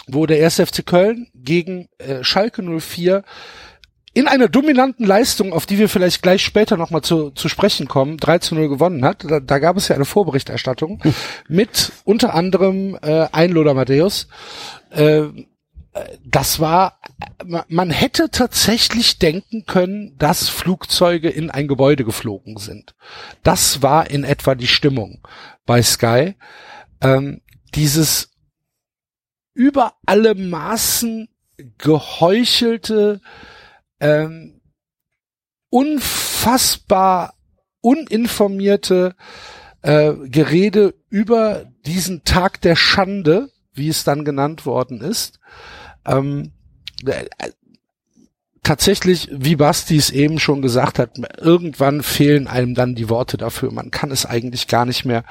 wo 0.07 0.27
der 0.27 0.43
1. 0.45 0.57
FC 0.57 0.87
Köln 0.87 1.29
gegen 1.35 1.89
äh, 1.99 2.25
Schalke 2.25 2.63
04 2.63 3.23
in 4.15 4.27
einer 4.27 4.49
dominanten 4.49 5.07
Leistung, 5.07 5.53
auf 5.53 5.67
die 5.67 5.79
wir 5.79 5.89
vielleicht 5.89 6.23
gleich 6.23 6.43
später 6.43 6.77
nochmal 6.77 7.03
zu, 7.03 7.31
zu 7.31 7.49
sprechen 7.49 7.89
kommen, 7.89 8.17
3 8.17 8.39
zu 8.39 8.55
0 8.55 8.69
gewonnen 8.69 9.05
hat. 9.05 9.25
Da, 9.31 9.41
da 9.41 9.59
gab 9.59 9.77
es 9.77 9.89
ja 9.89 9.95
eine 9.95 10.05
Vorberichterstattung 10.05 11.03
mit 11.49 11.93
unter 12.05 12.35
anderem 12.35 12.99
äh, 13.03 13.27
Einloder 13.33 13.75
Matthäus. 13.75 14.29
Äh, 14.91 15.25
das 16.25 16.59
war, 16.59 16.99
ma- 17.45 17.67
man 17.69 17.91
hätte 17.91 18.31
tatsächlich 18.31 19.19
denken 19.19 19.67
können, 19.67 20.17
dass 20.19 20.49
Flugzeuge 20.49 21.29
in 21.29 21.51
ein 21.51 21.69
Gebäude 21.69 22.05
geflogen 22.05 22.57
sind. 22.57 22.95
Das 23.43 23.83
war 23.83 24.11
in 24.11 24.25
etwa 24.25 24.55
die 24.55 24.69
Stimmung 24.69 25.27
bei 25.67 25.83
Sky. 25.83 26.35
Ähm, 27.01 27.43
dieses 27.75 28.31
über 29.55 29.95
alle 30.07 30.35
Maßen 30.35 31.29
geheuchelte, 31.77 33.21
ähm, 34.01 34.61
unfassbar 35.69 37.35
uninformierte 37.83 39.15
äh, 39.83 40.13
Gerede 40.25 40.95
über 41.11 41.67
diesen 41.85 42.25
Tag 42.25 42.61
der 42.63 42.77
Schande, 42.77 43.51
wie 43.75 43.89
es 43.89 44.05
dann 44.05 44.25
genannt 44.25 44.65
worden 44.65 45.01
ist. 45.01 45.41
Ähm, 46.07 46.53
äh, 47.07 47.27
tatsächlich, 48.63 49.29
wie 49.33 49.57
Basti 49.57 49.97
es 49.97 50.11
eben 50.11 50.39
schon 50.39 50.63
gesagt 50.63 50.99
hat, 50.99 51.19
irgendwann 51.39 52.03
fehlen 52.03 52.47
einem 52.47 52.75
dann 52.75 52.95
die 52.95 53.09
Worte 53.09 53.37
dafür. 53.37 53.73
Man 53.73 53.91
kann 53.91 54.11
es 54.11 54.27
eigentlich 54.27 54.69
gar 54.69 54.87
nicht 54.87 55.05
mehr 55.05 55.25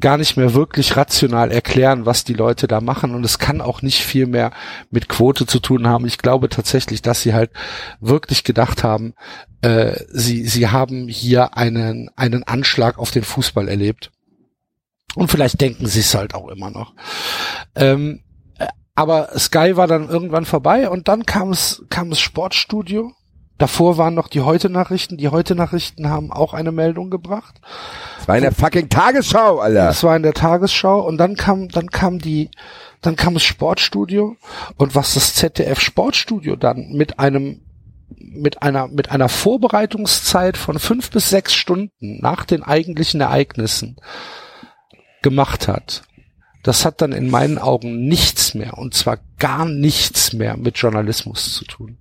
gar 0.00 0.18
nicht 0.18 0.36
mehr 0.36 0.54
wirklich 0.54 0.96
rational 0.96 1.52
erklären, 1.52 2.04
was 2.06 2.24
die 2.24 2.34
Leute 2.34 2.66
da 2.66 2.80
machen. 2.80 3.14
Und 3.14 3.24
es 3.24 3.38
kann 3.38 3.60
auch 3.60 3.82
nicht 3.82 4.02
viel 4.02 4.26
mehr 4.26 4.52
mit 4.90 5.08
Quote 5.08 5.46
zu 5.46 5.60
tun 5.60 5.86
haben. 5.86 6.06
Ich 6.06 6.18
glaube 6.18 6.48
tatsächlich, 6.48 7.02
dass 7.02 7.22
sie 7.22 7.34
halt 7.34 7.50
wirklich 8.00 8.44
gedacht 8.44 8.82
haben, 8.82 9.14
äh, 9.62 9.96
sie, 10.10 10.46
sie 10.46 10.68
haben 10.68 11.08
hier 11.08 11.56
einen, 11.56 12.10
einen 12.16 12.42
Anschlag 12.42 12.98
auf 12.98 13.10
den 13.10 13.24
Fußball 13.24 13.68
erlebt. 13.68 14.10
Und 15.14 15.30
vielleicht 15.30 15.60
denken 15.60 15.86
sie 15.86 16.00
es 16.00 16.14
halt 16.14 16.34
auch 16.34 16.48
immer 16.48 16.70
noch. 16.70 16.92
Ähm, 17.76 18.20
äh, 18.20 18.23
aber 18.94 19.30
Sky 19.38 19.76
war 19.76 19.86
dann 19.86 20.08
irgendwann 20.08 20.44
vorbei 20.44 20.88
und 20.88 21.08
dann 21.08 21.26
kam 21.26 21.50
es, 21.50 21.84
kam 21.90 22.12
es 22.12 22.20
Sportstudio. 22.20 23.12
Davor 23.58 23.98
waren 23.98 24.14
noch 24.14 24.28
die 24.28 24.40
Heute-Nachrichten. 24.40 25.16
Die 25.16 25.28
Heute-Nachrichten 25.28 26.08
haben 26.08 26.32
auch 26.32 26.54
eine 26.54 26.72
Meldung 26.72 27.10
gebracht. 27.10 27.60
Das 28.18 28.26
war 28.26 28.36
in 28.36 28.42
der 28.42 28.52
fucking 28.52 28.88
Tagesschau, 28.88 29.58
Alter. 29.58 29.86
Das 29.86 30.02
war 30.02 30.16
in 30.16 30.24
der 30.24 30.34
Tagesschau 30.34 31.00
und 31.06 31.18
dann 31.18 31.36
kam, 31.36 31.68
dann 31.68 31.88
kam 31.88 32.18
die, 32.18 32.50
dann 33.00 33.14
kam 33.14 33.34
das 33.34 33.44
Sportstudio 33.44 34.36
und 34.76 34.94
was 34.94 35.14
das 35.14 35.34
ZDF 35.34 35.80
Sportstudio 35.80 36.56
dann 36.56 36.92
mit 36.92 37.20
einem, 37.20 37.60
mit 38.16 38.62
einer, 38.62 38.88
mit 38.88 39.12
einer 39.12 39.28
Vorbereitungszeit 39.28 40.56
von 40.56 40.80
fünf 40.80 41.10
bis 41.10 41.30
sechs 41.30 41.54
Stunden 41.54 42.20
nach 42.20 42.44
den 42.44 42.62
eigentlichen 42.64 43.20
Ereignissen 43.20 43.96
gemacht 45.22 45.68
hat. 45.68 46.02
Das 46.64 46.86
hat 46.86 47.02
dann 47.02 47.12
in 47.12 47.30
meinen 47.30 47.58
Augen 47.58 48.06
nichts 48.06 48.54
mehr 48.54 48.78
und 48.78 48.94
zwar 48.94 49.18
gar 49.38 49.66
nichts 49.66 50.32
mehr 50.32 50.56
mit 50.56 50.78
Journalismus 50.78 51.54
zu 51.54 51.66
tun. 51.66 51.98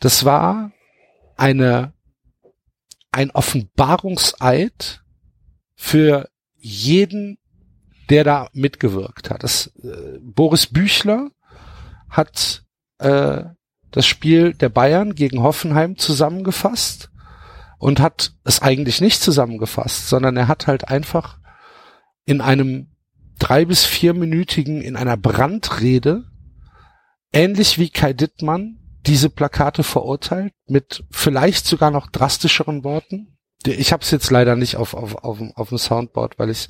Das 0.00 0.24
war 0.24 0.72
eine, 1.36 1.92
ein 3.12 3.30
Offenbarungseid 3.30 5.02
für 5.76 6.30
jeden, 6.56 7.36
der 8.08 8.24
da 8.24 8.48
mitgewirkt 8.54 9.28
hat. 9.28 9.42
Das, 9.42 9.66
äh, 9.82 10.18
Boris 10.18 10.66
Büchler 10.66 11.30
hat 12.08 12.64
äh, 12.98 13.44
das 13.90 14.06
Spiel 14.06 14.54
der 14.54 14.70
Bayern 14.70 15.14
gegen 15.14 15.42
Hoffenheim 15.42 15.98
zusammengefasst 15.98 17.10
und 17.78 18.00
hat 18.00 18.32
es 18.44 18.62
eigentlich 18.62 19.02
nicht 19.02 19.20
zusammengefasst, 19.20 20.08
sondern 20.08 20.38
er 20.38 20.48
hat 20.48 20.66
halt 20.66 20.88
einfach 20.88 21.38
in 22.24 22.40
einem 22.40 22.93
drei 23.38 23.64
bis 23.64 23.84
vierminütigen, 23.84 24.80
in 24.80 24.96
einer 24.96 25.16
Brandrede, 25.16 26.24
ähnlich 27.32 27.78
wie 27.78 27.90
Kai 27.90 28.12
Dittmann, 28.12 28.78
diese 29.06 29.28
Plakate 29.30 29.82
verurteilt, 29.82 30.52
mit 30.66 31.04
vielleicht 31.10 31.66
sogar 31.66 31.90
noch 31.90 32.08
drastischeren 32.10 32.84
Worten. 32.84 33.36
Ich 33.66 33.92
habe 33.92 34.02
es 34.02 34.10
jetzt 34.10 34.30
leider 34.30 34.56
nicht 34.56 34.76
auf, 34.76 34.94
auf, 34.94 35.16
auf, 35.16 35.38
dem- 35.38 35.52
auf 35.56 35.68
dem 35.70 35.78
Soundboard, 35.78 36.38
weil 36.38 36.50
ich 36.50 36.68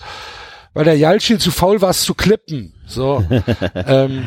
weil 0.76 0.84
der 0.84 0.96
Jalcin 0.98 1.38
zu 1.38 1.52
faul 1.52 1.80
war, 1.80 1.90
es 1.90 2.02
zu 2.02 2.14
klippen. 2.14 2.74
So. 2.86 3.24
ähm, 3.74 4.24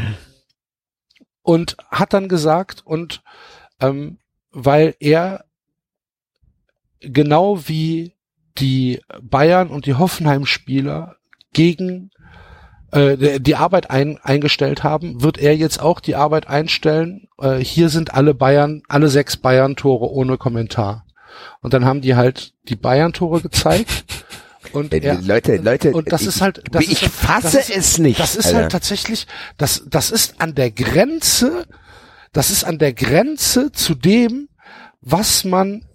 und 1.41 1.75
hat 1.91 2.13
dann 2.13 2.29
gesagt, 2.29 2.85
und 2.85 3.21
ähm, 3.81 4.19
weil 4.51 4.95
er 5.01 5.43
genau 7.01 7.67
wie 7.67 8.13
die 8.57 9.01
Bayern 9.21 9.69
und 9.69 9.85
die 9.85 9.95
Hoffenheim-Spieler 9.95 11.17
gegen 11.53 12.11
äh, 12.91 13.39
die 13.39 13.55
Arbeit 13.55 13.89
ein, 13.89 14.19
eingestellt 14.23 14.83
haben, 14.83 15.21
wird 15.21 15.37
er 15.37 15.55
jetzt 15.55 15.81
auch 15.81 15.99
die 15.99 16.15
Arbeit 16.15 16.47
einstellen. 16.47 17.27
Äh, 17.39 17.57
hier 17.57 17.89
sind 17.89 18.13
alle 18.13 18.33
Bayern, 18.33 18.83
alle 18.87 19.09
sechs 19.09 19.37
Bayern-Tore 19.37 20.09
ohne 20.09 20.37
Kommentar. 20.37 21.05
Und 21.61 21.73
dann 21.73 21.85
haben 21.85 22.01
die 22.01 22.15
halt 22.15 22.53
die 22.69 22.75
Bayern-Tore 22.75 23.41
gezeigt. 23.41 24.05
Und 24.73 24.93
er, 24.93 25.21
Leute, 25.21 25.55
Leute, 25.57 25.93
und 25.93 26.11
das 26.11 26.23
ich, 26.23 26.27
ist 26.27 26.41
halt, 26.41 26.61
das 26.71 26.83
ich 26.83 26.91
ist 26.91 27.01
halt, 27.03 27.11
fasse 27.11 27.57
das 27.57 27.69
ist, 27.69 27.77
es 27.77 27.97
nicht. 27.99 28.19
Das 28.19 28.35
ist 28.35 28.47
Alter. 28.47 28.57
halt 28.59 28.71
tatsächlich, 28.73 29.25
das, 29.57 29.83
das 29.87 30.11
ist 30.11 30.41
an 30.41 30.55
der 30.55 30.71
Grenze, 30.71 31.65
das 32.33 32.49
ist 32.49 32.65
an 32.65 32.77
der 32.77 32.91
Grenze 32.91 33.71
zu 33.71 33.95
dem, 33.95 34.49
was 34.99 35.45
man 35.45 35.85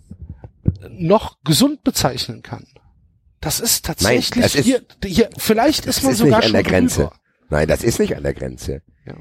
noch 0.89 1.37
gesund 1.45 1.85
bezeichnen 1.85 2.43
kann. 2.43 2.67
Das 3.43 3.61
ist 3.61 3.85
tatsächlich 3.85 4.43
das 4.43 4.55
ist- 4.55 4.65
hier, 4.65 4.83
hier, 5.05 5.29
vielleicht 5.37 5.85
ist 5.85 6.03
man 6.03 6.13
ist 6.13 6.19
sogar 6.19 6.39
nicht 6.39 6.47
an 6.47 6.51
schon 6.51 6.53
der 6.53 6.63
Grenze. 6.63 7.01
drüber. 7.03 7.17
Nein, 7.51 7.69
das 7.69 7.85
ist 7.85 7.99
nicht 7.99 8.17
an 8.17 8.23
der 8.23 8.33
Grenze. 8.35 8.83
Ja. 9.05 9.15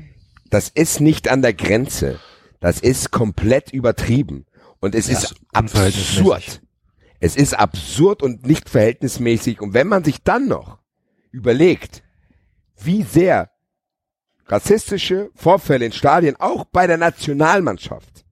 Das 0.50 0.70
ist 0.70 1.02
nicht 1.02 1.28
an 1.28 1.42
der 1.42 1.54
Grenze. 1.54 2.20
Das 2.62 2.80
ist 2.80 3.12
komplett 3.12 3.74
übertrieben. 3.74 4.46
Und 4.80 4.96
es 4.96 5.08
Ja, 5.08 5.18
ist 5.18 5.36
absurd. 5.52 6.62
Es 7.20 7.36
ist 7.36 7.54
absurd 7.54 8.24
und 8.24 8.46
nicht 8.48 8.70
verhältnismäßig. 8.70 9.60
Und 9.60 9.74
wenn 9.74 9.88
man 9.88 10.04
sich 10.04 10.24
dann 10.24 10.48
noch 10.48 10.80
überlegt, 11.32 12.04
wie 12.82 13.04
sehr 13.04 13.50
rassistische 14.48 15.30
Vorfälle 15.36 15.86
in 15.86 15.92
Stadien, 15.92 16.36
auch 16.40 16.66
bei 16.66 16.88
der 16.88 16.98
Nationalmannschaft, 16.98 18.26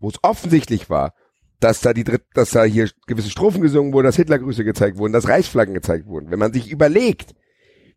wo 0.00 0.08
es 0.08 0.18
offensichtlich 0.22 0.90
war, 0.90 1.14
dass 1.60 1.80
da 1.80 1.92
die 1.92 2.04
Dritt, 2.04 2.24
dass 2.34 2.50
da 2.50 2.64
hier 2.64 2.90
gewisse 3.06 3.30
Strophen 3.30 3.62
gesungen 3.62 3.92
wurden, 3.92 4.06
dass 4.06 4.16
Hitlergrüße 4.16 4.64
gezeigt 4.64 4.98
wurden, 4.98 5.12
dass 5.12 5.28
Reichsflaggen 5.28 5.74
gezeigt 5.74 6.06
wurden. 6.06 6.30
Wenn 6.30 6.38
man 6.38 6.52
sich 6.52 6.70
überlegt, 6.70 7.34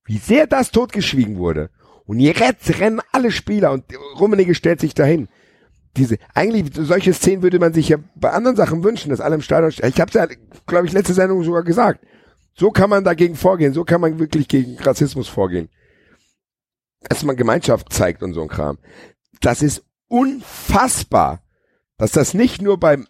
wie 0.06 0.18
sehr 0.18 0.48
das 0.48 0.72
totgeschwiegen 0.72 1.38
wurde, 1.38 1.70
und 2.10 2.20
jetzt 2.20 2.80
rennen 2.80 3.02
alle 3.12 3.30
Spieler 3.30 3.72
und 3.72 3.84
Rummenigge 4.20 4.56
stellt 4.56 4.80
sich 4.80 4.96
dahin. 4.96 5.28
Diese, 5.96 6.18
eigentlich 6.34 6.72
solche 6.74 7.14
Szenen 7.14 7.44
würde 7.44 7.60
man 7.60 7.72
sich 7.72 7.90
ja 7.90 7.98
bei 8.16 8.32
anderen 8.32 8.56
Sachen 8.56 8.84
wünschen, 8.84 9.12
dass 9.12 9.22
alle 9.22 9.36
im 9.36 9.44
Stadion. 9.44 9.72
Ich 9.88 10.02
habe 10.02 10.12
ja, 10.14 10.28
glaube 10.66 10.88
ich, 10.88 10.94
letzte 10.94 11.14
Sendung 11.14 11.44
sogar 11.44 11.62
gesagt. 11.62 12.04
So 12.56 12.72
kann 12.72 12.90
man 12.90 13.04
dagegen 13.04 13.36
vorgehen. 13.36 13.74
So 13.74 13.84
kann 13.84 14.02
man 14.02 14.18
wirklich 14.18 14.48
gegen 14.48 14.80
Rassismus 14.80 15.28
vorgehen. 15.28 15.70
Dass 17.02 17.24
man 17.24 17.36
Gemeinschaft 17.36 17.94
zeigt 17.94 18.24
und 18.24 18.34
so 18.34 18.42
ein 18.42 18.48
Kram. 18.48 18.80
Das 19.42 19.62
ist 19.62 19.84
unfassbar, 20.08 21.44
dass 21.98 22.12
das 22.12 22.34
nicht 22.34 22.60
nur 22.60 22.80
beim 22.80 23.06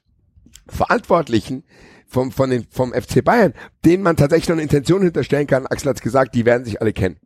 Verantwortlichen 0.70 1.64
vom, 2.08 2.32
von 2.32 2.50
den, 2.50 2.66
vom 2.70 2.94
FC 2.94 3.24
Bayern, 3.24 3.54
denen 3.86 4.04
man 4.04 4.18
tatsächlich 4.18 4.50
noch 4.50 4.56
eine 4.56 4.64
Intention 4.64 5.02
hinterstellen 5.02 5.48
kann. 5.48 5.68
Axel 5.68 5.90
hat's 5.90 6.02
gesagt, 6.02 6.36
die 6.36 6.46
werden 6.46 6.66
sich 6.66 6.82
alle 6.82 6.94
kennen. 6.94 7.20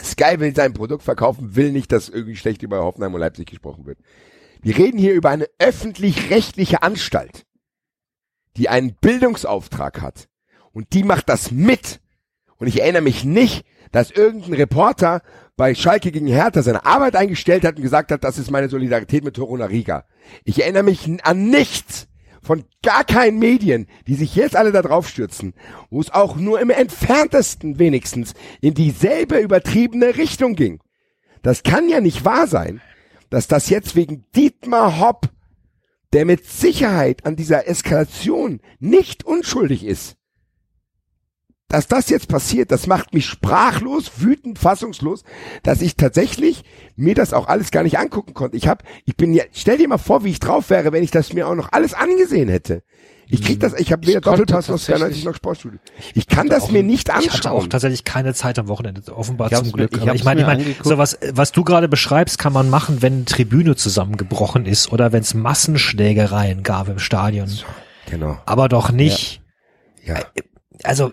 Sky 0.00 0.38
will 0.38 0.54
sein 0.54 0.72
Produkt 0.72 1.02
verkaufen, 1.02 1.56
will 1.56 1.72
nicht, 1.72 1.92
dass 1.92 2.08
irgendwie 2.08 2.36
schlecht 2.36 2.62
über 2.62 2.82
Hoffenheim 2.82 3.12
und 3.14 3.20
Leipzig 3.20 3.46
gesprochen 3.46 3.86
wird. 3.86 3.98
Wir 4.62 4.76
reden 4.76 4.98
hier 4.98 5.14
über 5.14 5.30
eine 5.30 5.46
öffentlich-rechtliche 5.58 6.82
Anstalt, 6.82 7.44
die 8.56 8.68
einen 8.68 8.94
Bildungsauftrag 9.00 10.00
hat. 10.00 10.28
Und 10.72 10.92
die 10.92 11.02
macht 11.02 11.28
das 11.28 11.50
mit. 11.50 12.00
Und 12.56 12.66
ich 12.66 12.80
erinnere 12.80 13.02
mich 13.02 13.24
nicht, 13.24 13.64
dass 13.90 14.10
irgendein 14.10 14.54
Reporter 14.54 15.22
bei 15.56 15.74
Schalke 15.74 16.12
gegen 16.12 16.26
Hertha 16.26 16.62
seine 16.62 16.86
Arbeit 16.86 17.16
eingestellt 17.16 17.64
hat 17.64 17.76
und 17.76 17.82
gesagt 17.82 18.12
hat, 18.12 18.24
das 18.24 18.38
ist 18.38 18.50
meine 18.50 18.68
Solidarität 18.68 19.24
mit 19.24 19.34
Toruna 19.34 19.66
Riga. 19.66 20.04
Ich 20.44 20.62
erinnere 20.62 20.84
mich 20.84 21.08
an 21.24 21.50
nichts 21.50 22.06
von 22.42 22.64
gar 22.82 23.04
keinen 23.04 23.38
Medien, 23.38 23.86
die 24.06 24.14
sich 24.14 24.34
jetzt 24.34 24.56
alle 24.56 24.72
da 24.72 24.82
drauf 24.82 25.08
stürzen, 25.08 25.54
wo 25.90 26.00
es 26.00 26.10
auch 26.10 26.36
nur 26.36 26.60
im 26.60 26.70
entferntesten 26.70 27.78
wenigstens 27.78 28.34
in 28.60 28.74
dieselbe 28.74 29.38
übertriebene 29.38 30.16
Richtung 30.16 30.54
ging. 30.54 30.80
Das 31.42 31.62
kann 31.62 31.88
ja 31.88 32.00
nicht 32.00 32.24
wahr 32.24 32.46
sein, 32.46 32.80
dass 33.30 33.48
das 33.48 33.68
jetzt 33.70 33.96
wegen 33.96 34.26
Dietmar 34.34 35.00
Hopp, 35.00 35.28
der 36.12 36.24
mit 36.24 36.44
Sicherheit 36.44 37.24
an 37.24 37.36
dieser 37.36 37.68
Eskalation 37.68 38.60
nicht 38.80 39.24
unschuldig 39.24 39.84
ist, 39.84 40.16
dass 41.70 41.86
das 41.86 42.10
jetzt 42.10 42.28
passiert, 42.28 42.70
das 42.72 42.86
macht 42.86 43.14
mich 43.14 43.26
sprachlos, 43.26 44.10
wütend, 44.18 44.58
fassungslos, 44.58 45.22
dass 45.62 45.80
ich 45.80 45.96
tatsächlich 45.96 46.64
mir 46.96 47.14
das 47.14 47.32
auch 47.32 47.46
alles 47.46 47.70
gar 47.70 47.84
nicht 47.84 47.96
angucken 47.98 48.34
konnte. 48.34 48.56
Ich 48.56 48.68
hab, 48.68 48.82
ich 49.06 49.16
bin 49.16 49.32
ja, 49.32 49.44
stell 49.52 49.78
dir 49.78 49.88
mal 49.88 49.96
vor, 49.96 50.24
wie 50.24 50.30
ich 50.30 50.40
drauf 50.40 50.68
wäre, 50.68 50.92
wenn 50.92 51.04
ich 51.04 51.12
das 51.12 51.32
mir 51.32 51.48
auch 51.48 51.54
noch 51.54 51.72
alles 51.72 51.94
angesehen 51.94 52.48
hätte. 52.48 52.82
Ich 53.32 53.42
krieg 53.42 53.60
das, 53.60 53.74
ich 53.78 53.92
habe 53.92 54.04
weder 54.08 54.20
Doppelpass 54.20 54.68
noch 54.68 54.78
Sky 54.78 55.24
noch 55.24 55.36
Sportstudio. 55.36 55.78
Ich 56.14 56.26
kann 56.26 56.48
das 56.48 56.64
auch, 56.64 56.70
mir 56.72 56.82
nicht 56.82 57.10
anschauen. 57.10 57.28
Ich 57.28 57.34
hatte 57.34 57.52
auch 57.52 57.66
tatsächlich 57.68 58.02
keine 58.02 58.34
Zeit 58.34 58.58
am 58.58 58.66
Wochenende, 58.66 59.00
offenbar 59.16 59.50
zum 59.50 59.70
Glück. 59.70 59.92
ich 59.96 60.04
ich 60.04 60.24
meine, 60.24 60.40
ich 60.40 60.46
angeguckt. 60.48 60.84
so 60.84 60.98
was, 60.98 61.16
was 61.32 61.52
du 61.52 61.62
gerade 61.62 61.88
beschreibst, 61.88 62.40
kann 62.40 62.52
man 62.52 62.68
machen, 62.68 63.02
wenn 63.02 63.12
eine 63.12 63.24
Tribüne 63.26 63.76
zusammengebrochen 63.76 64.66
ist 64.66 64.90
oder 64.90 65.12
wenn 65.12 65.20
es 65.20 65.34
Massenschlägereien 65.34 66.64
gab 66.64 66.88
im 66.88 66.98
Stadion. 66.98 67.48
genau. 68.06 68.38
Aber 68.46 68.68
doch 68.68 68.90
nicht, 68.90 69.40
Ja. 70.04 70.16
Also 70.84 71.12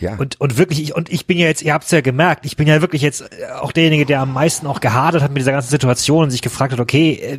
Ja. 0.00 0.16
und 0.16 0.40
und 0.40 0.56
wirklich 0.58 0.80
ich 0.82 0.94
und 0.94 1.10
ich 1.12 1.26
bin 1.26 1.36
ja 1.38 1.46
jetzt, 1.46 1.62
ihr 1.62 1.74
habt's 1.74 1.90
ja 1.90 2.00
gemerkt, 2.00 2.46
ich 2.46 2.56
bin 2.56 2.66
ja 2.66 2.80
wirklich 2.80 3.02
jetzt 3.02 3.20
äh, 3.22 3.46
auch 3.60 3.72
derjenige, 3.72 4.06
der 4.06 4.20
am 4.20 4.32
meisten 4.32 4.66
auch 4.66 4.80
gehadert 4.80 5.22
hat 5.22 5.30
mit 5.30 5.40
dieser 5.40 5.52
ganzen 5.52 5.70
Situation 5.70 6.24
und 6.24 6.30
sich 6.30 6.42
gefragt 6.42 6.72
hat, 6.72 6.80
okay, 6.80 7.12
äh, 7.14 7.38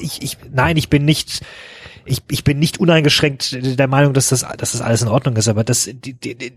ich 0.00 0.22
ich 0.22 0.36
nein, 0.52 0.76
ich 0.76 0.88
bin 0.90 1.04
nicht 1.04 1.42
ich, 2.04 2.20
ich 2.30 2.42
bin 2.42 2.58
nicht 2.58 2.80
uneingeschränkt 2.80 3.56
der 3.78 3.86
Meinung, 3.86 4.12
dass 4.14 4.28
das, 4.30 4.40
dass 4.58 4.72
das 4.72 4.80
alles 4.80 5.02
in 5.02 5.08
Ordnung 5.08 5.36
ist, 5.36 5.46
aber 5.46 5.62
das, 5.62 5.84
die, 5.84 6.14
die, 6.14 6.34
die, 6.36 6.52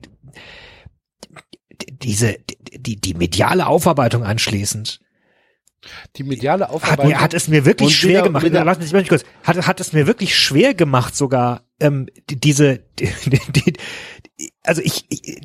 diese, 1.91 2.37
die, 2.73 2.95
die 2.99 3.13
mediale 3.13 3.67
Aufarbeitung 3.67 4.23
anschließend 4.23 5.01
Die 6.15 6.23
mediale 6.23 6.63
hat, 6.65 6.71
Aufarbeitung. 6.71 7.09
mir, 7.11 7.21
hat 7.21 7.33
es 7.33 7.47
mir 7.47 7.65
wirklich 7.65 7.95
schwer 7.95 8.09
wieder- 8.09 8.23
gemacht. 8.23 8.43
mich, 8.43 8.53
lass 8.53 8.91
mich 8.91 9.07
kurz. 9.09 9.23
Hat, 9.43 9.67
hat 9.67 9.79
es 9.79 9.93
mir 9.93 10.07
wirklich 10.07 10.35
schwer 10.35 10.73
gemacht, 10.73 11.15
sogar 11.15 11.64
ähm, 11.79 12.07
die, 12.29 12.39
diese, 12.39 12.79
die, 12.99 13.09
die, 13.25 13.73
also 14.63 14.81
ich, 14.81 15.05
ich, 15.09 15.41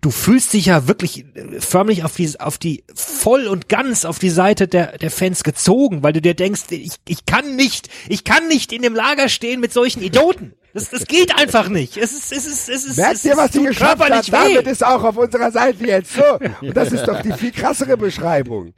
du 0.00 0.10
fühlst 0.10 0.52
dich 0.52 0.66
ja 0.66 0.86
wirklich 0.86 1.24
äh, 1.34 1.60
förmlich 1.60 2.04
auf 2.04 2.14
die, 2.14 2.38
auf 2.38 2.58
die 2.58 2.84
voll 2.94 3.46
und 3.46 3.68
ganz 3.68 4.04
auf 4.04 4.18
die 4.18 4.30
Seite 4.30 4.68
der, 4.68 4.98
der 4.98 5.10
Fans 5.10 5.42
gezogen, 5.42 6.02
weil 6.02 6.12
du 6.12 6.20
dir 6.20 6.34
denkst, 6.34 6.62
ich, 6.70 6.92
ich 7.06 7.26
kann 7.26 7.56
nicht, 7.56 7.88
ich 8.08 8.24
kann 8.24 8.48
nicht 8.48 8.72
in 8.72 8.82
dem 8.82 8.94
Lager 8.94 9.28
stehen 9.28 9.60
mit 9.60 9.72
solchen 9.72 10.02
Idioten. 10.02 10.54
Das, 10.74 10.90
das 10.90 11.06
geht 11.06 11.34
einfach 11.36 11.68
nicht. 11.68 11.96
Es 11.96 12.12
ist, 12.12 12.30
es 12.30 12.46
ist, 12.46 12.68
es 12.68 12.84
ist, 12.84 12.96
Merkt 12.98 13.16
es 13.16 13.24
ihr, 13.24 13.36
was 13.36 13.50
tut 13.50 13.66
geschafft 13.66 14.00
hat? 14.00 14.32
Damit 14.32 14.66
ist 14.66 14.84
auch 14.84 15.02
auf 15.02 15.16
unserer 15.16 15.50
Seite 15.50 15.84
jetzt 15.86 16.12
so. 16.12 16.22
Und 16.60 16.76
das 16.76 16.92
ist 16.92 17.04
doch 17.04 17.22
die 17.22 17.32
viel 17.32 17.52
krassere 17.52 17.96
Beschreibung. 17.96 18.74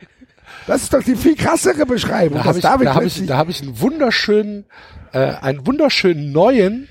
Das 0.67 0.83
ist 0.83 0.93
doch 0.93 1.03
die 1.03 1.17
viel 1.17 1.37
krassere 1.37 1.87
Beschreibung. 1.87 2.39
da 2.39 2.45
habe 2.45 2.59
ich, 2.59 2.63
David 2.65 2.87
da 2.87 2.95
habe 2.95 3.05
ich, 3.07 3.27
da 3.27 3.37
habe 3.37 3.51
ich 3.51 3.63
einen 3.63 3.81
wunderschönen, 3.81 4.67
äh, 5.13 5.19
einen 5.19 5.67
wunderschönen 5.67 6.33
neuen 6.33 6.89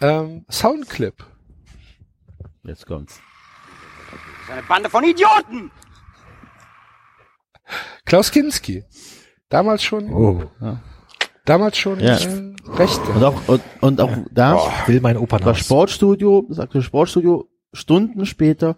ähm, 0.00 0.44
Soundclip. 0.50 1.24
Jetzt 2.64 2.86
kommt's. 2.86 3.20
Eine 4.50 4.62
Bande 4.62 4.88
von 4.90 5.04
Idioten! 5.04 5.70
Klaus 8.04 8.30
Kinski. 8.30 8.84
Damals 9.48 9.82
schon, 9.82 10.12
Oh. 10.12 10.42
Ja. 10.60 10.80
damals 11.44 11.78
schon 11.78 12.00
Ja. 12.00 12.16
äh, 12.16 12.54
Rechte. 12.66 13.00
Und 13.12 13.24
auch, 13.24 13.48
und, 13.48 13.62
und 13.80 14.00
auch 14.00 14.12
da 14.30 14.58
will 14.86 15.00
mein 15.00 15.16
Opa 15.16 15.42
war 15.44 15.54
Sportstudio, 15.54 16.44
das 16.48 16.58
aktuelle 16.58 16.84
Sportstudio, 16.84 17.48
Stunden 17.72 18.24
später, 18.26 18.76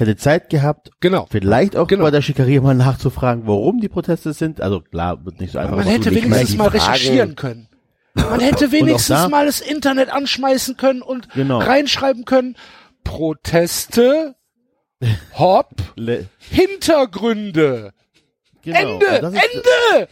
hätte 0.00 0.16
Zeit 0.16 0.48
gehabt, 0.50 0.90
Genau. 1.00 1.26
vielleicht 1.30 1.76
auch 1.76 1.86
Genau. 1.86 2.04
bei 2.04 2.10
der 2.10 2.22
Schickeria 2.22 2.60
mal 2.60 2.74
nachzufragen, 2.74 3.46
warum 3.46 3.80
die 3.80 3.88
Proteste 3.88 4.32
sind. 4.32 4.60
Also 4.60 4.80
klar, 4.80 5.24
wird 5.24 5.40
nicht 5.40 5.52
so 5.52 5.58
einfach. 5.58 5.76
Man 5.76 5.86
hätte 5.86 6.10
wenigstens 6.14 6.56
mal 6.56 6.68
recherchieren 6.68 7.36
können. 7.36 7.68
Man 8.14 8.40
hätte 8.40 8.72
wenigstens 8.72 9.08
da- 9.16 9.28
mal 9.28 9.46
das 9.46 9.60
Internet 9.60 10.10
anschmeißen 10.10 10.76
können 10.76 11.02
und 11.02 11.28
Genau. 11.34 11.58
reinschreiben 11.58 12.24
können, 12.24 12.56
Proteste, 13.04 14.34
Hopp, 15.38 15.70
Le 15.96 16.26
Hintergründe. 16.38 17.92
genau. 18.62 18.98
Ende, 18.98 19.06
ist- 19.06 19.22
Ende. 19.24 20.08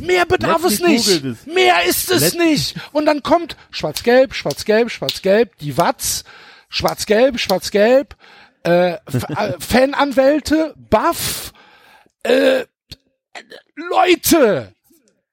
Mehr 0.00 0.24
bedarf 0.26 0.64
es 0.64 0.80
nicht. 0.80 1.04
this. 1.22 1.46
Mehr 1.46 1.84
ist 1.88 2.10
es 2.10 2.34
Let- 2.34 2.42
nicht. 2.44 2.74
Und 2.92 3.06
dann 3.06 3.22
kommt 3.22 3.56
schwarz-gelb, 3.70 4.34
schwarz-gelb, 4.34 4.90
schwarz-gelb, 4.90 5.56
die 5.58 5.76
Watz, 5.76 6.24
schwarz-gelb, 6.68 7.38
schwarz-gelb, 7.38 8.16
äh, 8.64 8.94
äh, 8.94 8.98
Fananwälte, 9.58 10.74
Buff, 10.76 11.52
äh, 12.22 12.64
Leute, 13.74 14.74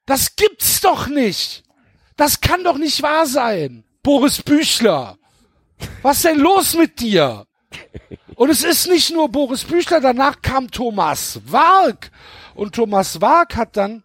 das 0.06 0.36
gibt's 0.36 0.82
doch 0.82 1.08
nicht. 1.08 1.64
Das 2.18 2.42
kann 2.42 2.64
doch 2.64 2.78
nicht 2.78 3.02
wahr 3.02 3.26
sein. 3.26 3.84
Boris 4.04 4.42
Büchler. 4.42 5.18
Was 6.02 6.22
denn 6.24 6.38
los 6.38 6.76
mit 6.76 7.00
dir? 7.00 7.46
Und 8.36 8.50
es 8.50 8.64
ist 8.64 8.88
nicht 8.88 9.12
nur 9.12 9.30
Boris 9.30 9.64
Büchler, 9.64 10.02
danach 10.02 10.42
kam 10.42 10.70
Thomas 10.70 11.40
Wark. 11.46 12.12
Und 12.56 12.76
Thomas 12.76 13.22
Wark 13.22 13.56
hat 13.56 13.78
dann 13.78 14.04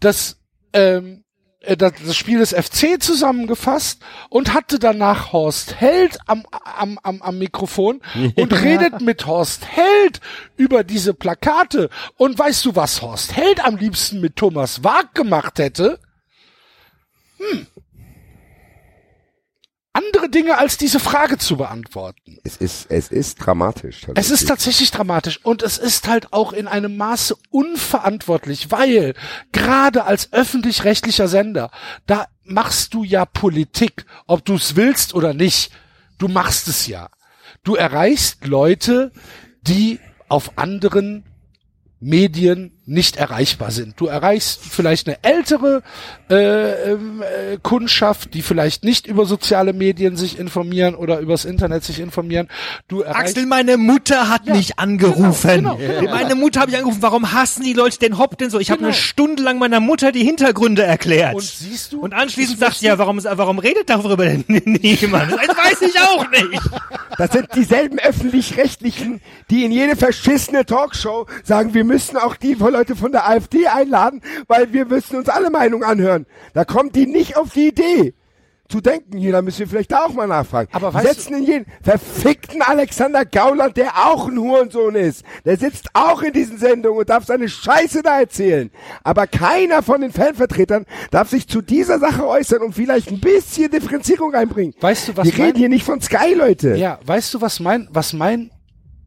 das, 0.00 0.38
ähm, 0.72 1.22
äh, 1.22 1.25
das, 1.74 1.92
das 2.04 2.16
Spiel 2.16 2.38
des 2.38 2.52
FC 2.52 3.02
zusammengefasst 3.02 4.00
und 4.28 4.54
hatte 4.54 4.78
danach 4.78 5.32
Horst 5.32 5.80
Held 5.80 6.18
am, 6.26 6.44
am, 6.50 6.98
am, 7.02 7.22
am 7.22 7.38
Mikrofon 7.38 8.00
und 8.36 8.52
redet 8.62 9.00
mit 9.00 9.26
Horst 9.26 9.66
Held 9.66 10.20
über 10.56 10.84
diese 10.84 11.14
Plakate. 11.14 11.90
Und 12.16 12.38
weißt 12.38 12.64
du, 12.64 12.76
was 12.76 13.02
Horst 13.02 13.36
Held 13.36 13.64
am 13.64 13.76
liebsten 13.76 14.20
mit 14.20 14.36
Thomas 14.36 14.84
Wark 14.84 15.14
gemacht 15.14 15.58
hätte? 15.58 15.98
Hm. 17.38 17.66
Andere 19.96 20.28
Dinge 20.28 20.58
als 20.58 20.76
diese 20.76 21.00
Frage 21.00 21.38
zu 21.38 21.56
beantworten. 21.56 22.38
es 22.44 22.58
ist, 22.58 22.90
es 22.90 23.08
ist 23.08 23.36
dramatisch. 23.36 24.02
Es 24.02 24.04
ist 24.04 24.10
tatsächlich. 24.14 24.48
tatsächlich 24.48 24.90
dramatisch 24.90 25.40
und 25.42 25.62
es 25.62 25.78
ist 25.78 26.06
halt 26.06 26.34
auch 26.34 26.52
in 26.52 26.68
einem 26.68 26.98
Maße 26.98 27.34
unverantwortlich, 27.48 28.70
weil 28.70 29.14
gerade 29.52 30.04
als 30.04 30.34
öffentlich-rechtlicher 30.34 31.28
Sender, 31.28 31.70
da 32.06 32.26
machst 32.44 32.92
du 32.92 33.04
ja 33.04 33.24
Politik, 33.24 34.04
ob 34.26 34.44
du 34.44 34.56
es 34.56 34.76
willst 34.76 35.14
oder 35.14 35.32
nicht. 35.32 35.72
Du 36.18 36.28
machst 36.28 36.68
es 36.68 36.86
ja. 36.86 37.08
Du 37.64 37.74
erreichst 37.74 38.46
Leute, 38.46 39.12
die 39.62 39.98
auf 40.28 40.58
anderen 40.58 41.24
Medien 42.00 42.75
nicht 42.86 43.16
erreichbar 43.16 43.70
sind. 43.72 43.94
Du 44.00 44.06
erreichst 44.06 44.60
vielleicht 44.62 45.08
eine 45.08 45.18
ältere 45.22 45.82
äh, 46.30 46.92
ähm, 46.92 47.22
äh, 47.22 47.56
Kundschaft, 47.62 48.32
die 48.34 48.42
vielleicht 48.42 48.84
nicht 48.84 49.06
über 49.06 49.26
soziale 49.26 49.72
Medien 49.72 50.16
sich 50.16 50.38
informieren 50.38 50.94
oder 50.94 51.18
übers 51.18 51.44
Internet 51.44 51.84
sich 51.84 51.98
informieren. 52.00 52.48
Du 52.88 53.00
erreichst 53.02 53.36
Axel, 53.36 53.46
meine 53.46 53.76
Mutter 53.76 54.28
hat 54.28 54.46
Ja, 54.46 54.54
mich 54.54 54.78
angerufen. 54.78 55.48
genau, 55.50 55.76
genau. 55.76 56.10
Meine 56.10 56.34
Mutter 56.36 56.60
habe 56.60 56.70
ich 56.70 56.76
angerufen. 56.76 57.02
Warum 57.02 57.32
hassen 57.32 57.64
die 57.64 57.72
Leute 57.72 57.98
den 57.98 58.18
Hop 58.18 58.38
denn 58.38 58.50
so? 58.50 58.58
Ich 58.60 58.70
habe 58.70 58.78
Genau. 58.78 58.88
eine 58.88 58.96
Stunde 58.96 59.42
lang 59.42 59.58
meiner 59.58 59.80
Mutter 59.80 60.12
die 60.12 60.22
Hintergründe 60.24 60.82
erklärt. 60.82 61.34
und 61.34 61.42
siehst 61.42 61.92
du 61.92 62.00
Und 62.00 62.14
anschließend 62.14 62.58
sagt 62.58 62.76
sie 62.76 62.86
ja, 62.86 62.98
warum, 62.98 63.22
warum 63.24 63.58
redet 63.58 63.90
darüber 63.90 64.24
denn 64.26 64.44
niemand? 64.48 65.32
Das 65.32 65.56
weiß 65.56 65.82
ich 65.82 65.98
auch 66.00 66.30
nicht. 66.30 66.60
Das 67.18 67.30
sind 67.32 67.48
dieselben 67.54 67.98
öffentlich-rechtlichen, 67.98 69.20
die 69.50 69.64
in 69.64 69.72
jede 69.72 69.96
verschissene 69.96 70.64
Talkshow 70.66 71.26
sagen, 71.42 71.74
wir 71.74 71.84
müssen 71.84 72.16
auch 72.16 72.36
die 72.36 72.60
Leute 72.76 72.94
von 72.96 73.12
der 73.12 73.28
AfD 73.28 73.66
einladen, 73.66 74.20
weil 74.48 74.72
wir 74.72 74.84
müssen 74.86 75.16
uns 75.16 75.28
alle 75.28 75.50
Meinungen 75.50 75.84
anhören. 75.84 76.26
Da 76.52 76.64
kommt 76.64 76.94
die 76.94 77.06
nicht 77.06 77.36
auf 77.36 77.52
die 77.54 77.68
Idee 77.68 78.14
zu 78.68 78.80
denken. 78.80 79.16
Hier, 79.16 79.30
da 79.32 79.42
müssen 79.42 79.60
wir 79.60 79.68
vielleicht 79.68 79.92
da 79.92 80.04
auch 80.06 80.12
mal 80.12 80.26
nachfragen. 80.26 80.68
Aber 80.72 80.92
weißt 80.92 81.06
setzen 81.06 81.34
in 81.36 81.44
jeden 81.44 81.66
verfickten 81.82 82.62
Alexander 82.62 83.24
Gauland, 83.24 83.76
der 83.76 84.06
auch 84.08 84.26
ein 84.28 84.36
Hurensohn 84.38 84.96
ist. 84.96 85.22
Der 85.44 85.56
sitzt 85.56 85.88
auch 85.94 86.20
in 86.20 86.32
diesen 86.32 86.58
Sendungen 86.58 86.98
und 86.98 87.08
darf 87.08 87.24
seine 87.24 87.48
Scheiße 87.48 88.02
da 88.02 88.18
erzählen. 88.20 88.70
Aber 89.04 89.28
keiner 89.28 89.82
von 89.82 90.00
den 90.00 90.10
Fanvertretern 90.10 90.84
darf 91.12 91.30
sich 91.30 91.46
zu 91.48 91.62
dieser 91.62 92.00
Sache 92.00 92.26
äußern 92.26 92.60
und 92.60 92.74
vielleicht 92.74 93.08
ein 93.10 93.20
bisschen 93.20 93.70
Differenzierung 93.70 94.34
einbringen. 94.34 94.74
Weißt 94.80 95.08
du, 95.08 95.16
was 95.16 95.26
Wir 95.28 95.32
mein- 95.34 95.46
reden 95.46 95.58
hier 95.58 95.68
nicht 95.68 95.84
von 95.84 96.00
Sky, 96.00 96.34
Leute. 96.34 96.74
Ja, 96.74 96.98
weißt 97.06 97.34
du, 97.34 97.40
was 97.40 97.60
mein, 97.60 97.88
was 97.92 98.12
mein 98.12 98.50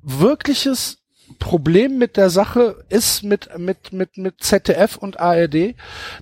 wirkliches 0.02 0.99
Problem 1.40 1.98
mit 1.98 2.18
der 2.18 2.30
Sache 2.30 2.84
ist 2.90 3.24
mit, 3.24 3.58
mit, 3.58 3.92
mit, 3.94 4.18
mit 4.18 4.44
ZDF 4.44 4.98
und 4.98 5.20
ARD? 5.20 5.76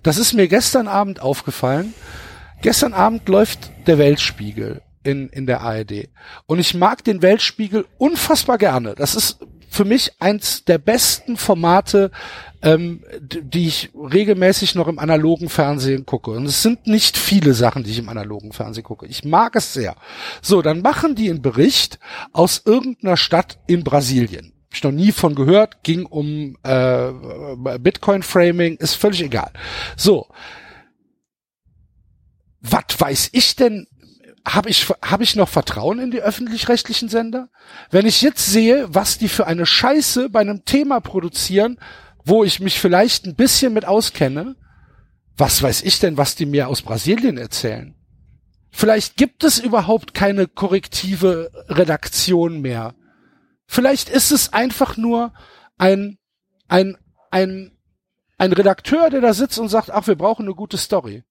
Das 0.04 0.18
ist 0.18 0.34
mir 0.34 0.48
gestern 0.48 0.88
Abend 0.88 1.22
aufgefallen. 1.22 1.94
Gestern 2.62 2.94
Abend 2.94 3.28
läuft 3.28 3.72
der 3.86 3.98
Weltspiegel 3.98 4.82
in, 5.04 5.30
in 5.30 5.46
der 5.46 5.62
ARD. 5.62 6.10
Und 6.46 6.60
ich 6.60 6.74
mag 6.74 7.04
den 7.04 7.22
Weltspiegel 7.22 7.86
unfassbar 7.98 8.58
gerne. 8.58 8.96
Das 8.96 9.16
ist 9.16 9.40
für 9.70 9.86
mich 9.86 10.14
eins 10.20 10.66
der 10.66 10.78
besten 10.78 11.38
Formate, 11.38 12.12
ähm, 12.62 13.04
die 13.22 13.68
ich 13.68 13.92
regelmäßig 13.94 14.76
noch 14.76 14.88
im 14.88 14.98
analogen 14.98 15.50
Fernsehen 15.50 16.06
gucke. 16.06 16.32
Und 16.32 16.46
es 16.46 16.64
sind 16.64 16.88
nicht 16.88 17.18
viele 17.18 17.54
Sachen, 17.54 17.84
die 17.84 17.92
ich 17.92 18.00
im 18.00 18.10
analogen 18.10 18.54
Fernsehen 18.54 18.84
gucke. 18.84 19.06
Ich 19.06 19.24
mag 19.24 19.56
es 19.56 19.74
sehr. 19.74 19.96
So, 20.42 20.62
dann 20.62 20.82
machen 20.82 21.16
die 21.16 21.30
einen 21.30 21.42
Bericht 21.42 22.00
aus 22.34 22.62
irgendeiner 22.66 23.18
Stadt 23.18 23.60
in 23.68 23.84
Brasilien. 23.84 24.54
Ich 24.72 24.84
noch 24.84 24.92
nie 24.92 25.12
von 25.12 25.34
gehört, 25.34 25.84
ging 25.84 26.06
um 26.06 26.58
äh, 26.64 27.12
Bitcoin-Framing, 27.80 28.78
ist 28.78 28.96
völlig 28.96 29.22
egal. 29.22 29.52
So, 29.96 30.28
was 32.62 33.00
weiß 33.00 33.30
ich 33.32 33.56
denn? 33.56 33.88
Habe 34.46 34.70
ich, 34.70 34.88
hab 35.02 35.22
ich 35.22 35.36
noch 35.36 35.50
Vertrauen 35.50 36.00
in 36.00 36.12
die 36.12 36.22
öffentlich-rechtlichen 36.22 37.10
Sender? 37.10 37.50
Wenn 37.92 38.06
ich 38.06 38.22
jetzt 38.22 38.46
sehe, 38.46 38.88
was 38.90 39.18
die 39.18 39.28
für 39.28 39.46
eine 39.46 39.66
Scheiße 39.66 40.30
bei 40.30 40.40
einem 40.40 40.64
Thema 40.64 41.02
produzieren, 41.02 41.80
wo 42.24 42.44
ich 42.44 42.60
mich 42.60 42.80
vielleicht 42.80 43.26
ein 43.26 43.36
bisschen 43.36 43.74
mit 43.74 43.86
auskenne, 43.86 44.56
was 45.36 45.62
weiß 45.62 45.82
ich 45.84 46.00
denn, 46.00 46.18
was 46.18 46.36
die 46.36 46.46
mir 46.46 46.68
aus 46.68 46.82
Brasilien 46.82 47.38
erzählen? 47.38 47.94
Vielleicht 48.72 49.18
gibt 49.18 49.44
es 49.44 49.60
überhaupt 49.60 50.14
keine 50.14 50.48
korrektive 50.48 51.52
Redaktion 51.68 52.62
mehr. 52.62 52.96
Vielleicht 53.68 54.10
ist 54.10 54.32
es 54.32 54.54
einfach 54.54 54.98
nur 54.98 55.34
ein, 55.78 56.18
ein, 56.68 56.98
ein, 57.32 57.78
ein 58.38 58.54
Redakteur, 58.54 59.10
der 59.10 59.22
da 59.22 59.34
sitzt 59.34 59.60
und 59.60 59.70
sagt, 59.70 59.92
ach, 59.92 60.08
wir 60.08 60.16
brauchen 60.16 60.46
eine 60.46 60.56
gute 60.56 60.78
Story. 60.78 61.24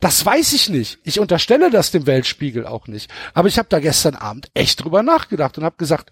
Das 0.00 0.24
weiß 0.24 0.52
ich 0.52 0.68
nicht. 0.68 0.98
Ich 1.04 1.18
unterstelle 1.18 1.70
das 1.70 1.90
dem 1.90 2.06
Weltspiegel 2.06 2.66
auch 2.66 2.88
nicht. 2.88 3.10
Aber 3.32 3.48
ich 3.48 3.58
habe 3.58 3.68
da 3.70 3.80
gestern 3.80 4.16
Abend 4.16 4.50
echt 4.52 4.84
drüber 4.84 5.02
nachgedacht 5.02 5.56
und 5.56 5.64
habe 5.64 5.76
gesagt, 5.76 6.10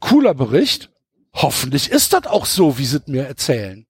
cooler 0.00 0.34
Bericht. 0.34 0.90
Hoffentlich 1.32 1.90
ist 1.90 2.12
das 2.12 2.26
auch 2.26 2.46
so, 2.46 2.78
wie 2.78 2.86
sie 2.86 3.00
mir 3.06 3.26
erzählen. 3.26 3.86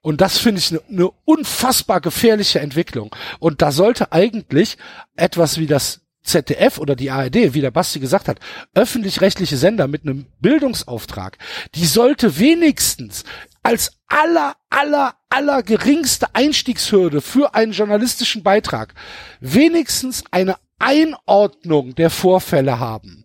Und 0.00 0.20
das 0.20 0.38
finde 0.38 0.60
ich 0.60 0.70
eine 0.70 0.80
ne 0.88 1.10
unfassbar 1.24 2.00
gefährliche 2.00 2.60
Entwicklung. 2.60 3.14
Und 3.40 3.60
da 3.60 3.72
sollte 3.72 4.12
eigentlich 4.12 4.78
etwas 5.16 5.58
wie 5.58 5.66
das 5.66 6.05
ZDF 6.26 6.78
oder 6.78 6.96
die 6.96 7.10
ARD, 7.10 7.54
wie 7.54 7.60
der 7.60 7.70
Basti 7.70 8.00
gesagt 8.00 8.28
hat, 8.28 8.40
öffentlich-rechtliche 8.74 9.56
Sender 9.56 9.88
mit 9.88 10.02
einem 10.02 10.26
Bildungsauftrag, 10.40 11.38
die 11.74 11.86
sollte 11.86 12.38
wenigstens 12.38 13.24
als 13.62 13.92
aller, 14.06 14.56
aller, 14.70 15.14
aller 15.28 15.62
geringste 15.62 16.34
Einstiegshürde 16.34 17.20
für 17.20 17.54
einen 17.54 17.72
journalistischen 17.72 18.42
Beitrag 18.42 18.94
wenigstens 19.40 20.24
eine 20.30 20.56
Einordnung 20.78 21.94
der 21.94 22.10
Vorfälle 22.10 22.78
haben. 22.78 23.24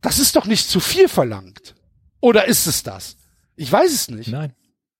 Das 0.00 0.18
ist 0.18 0.36
doch 0.36 0.46
nicht 0.46 0.68
zu 0.68 0.78
viel 0.78 1.08
verlangt. 1.08 1.74
Oder 2.20 2.46
ist 2.46 2.66
es 2.66 2.82
das? 2.82 3.16
Ich 3.56 3.72
weiß 3.72 3.92
es 3.92 4.08
nicht. 4.08 4.28
Nein. 4.28 4.52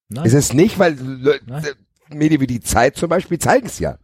Nein. 0.09 0.25
Ist 0.25 0.35
es 0.35 0.53
nicht, 0.53 0.79
weil 0.79 0.95
Nein. 0.95 1.65
Medien 2.09 2.41
wie 2.41 2.47
die 2.47 2.61
Zeit 2.61 2.97
zum 2.97 3.09
Beispiel 3.09 3.39
zeigen 3.39 3.67
es 3.67 3.79
ja. 3.79 3.99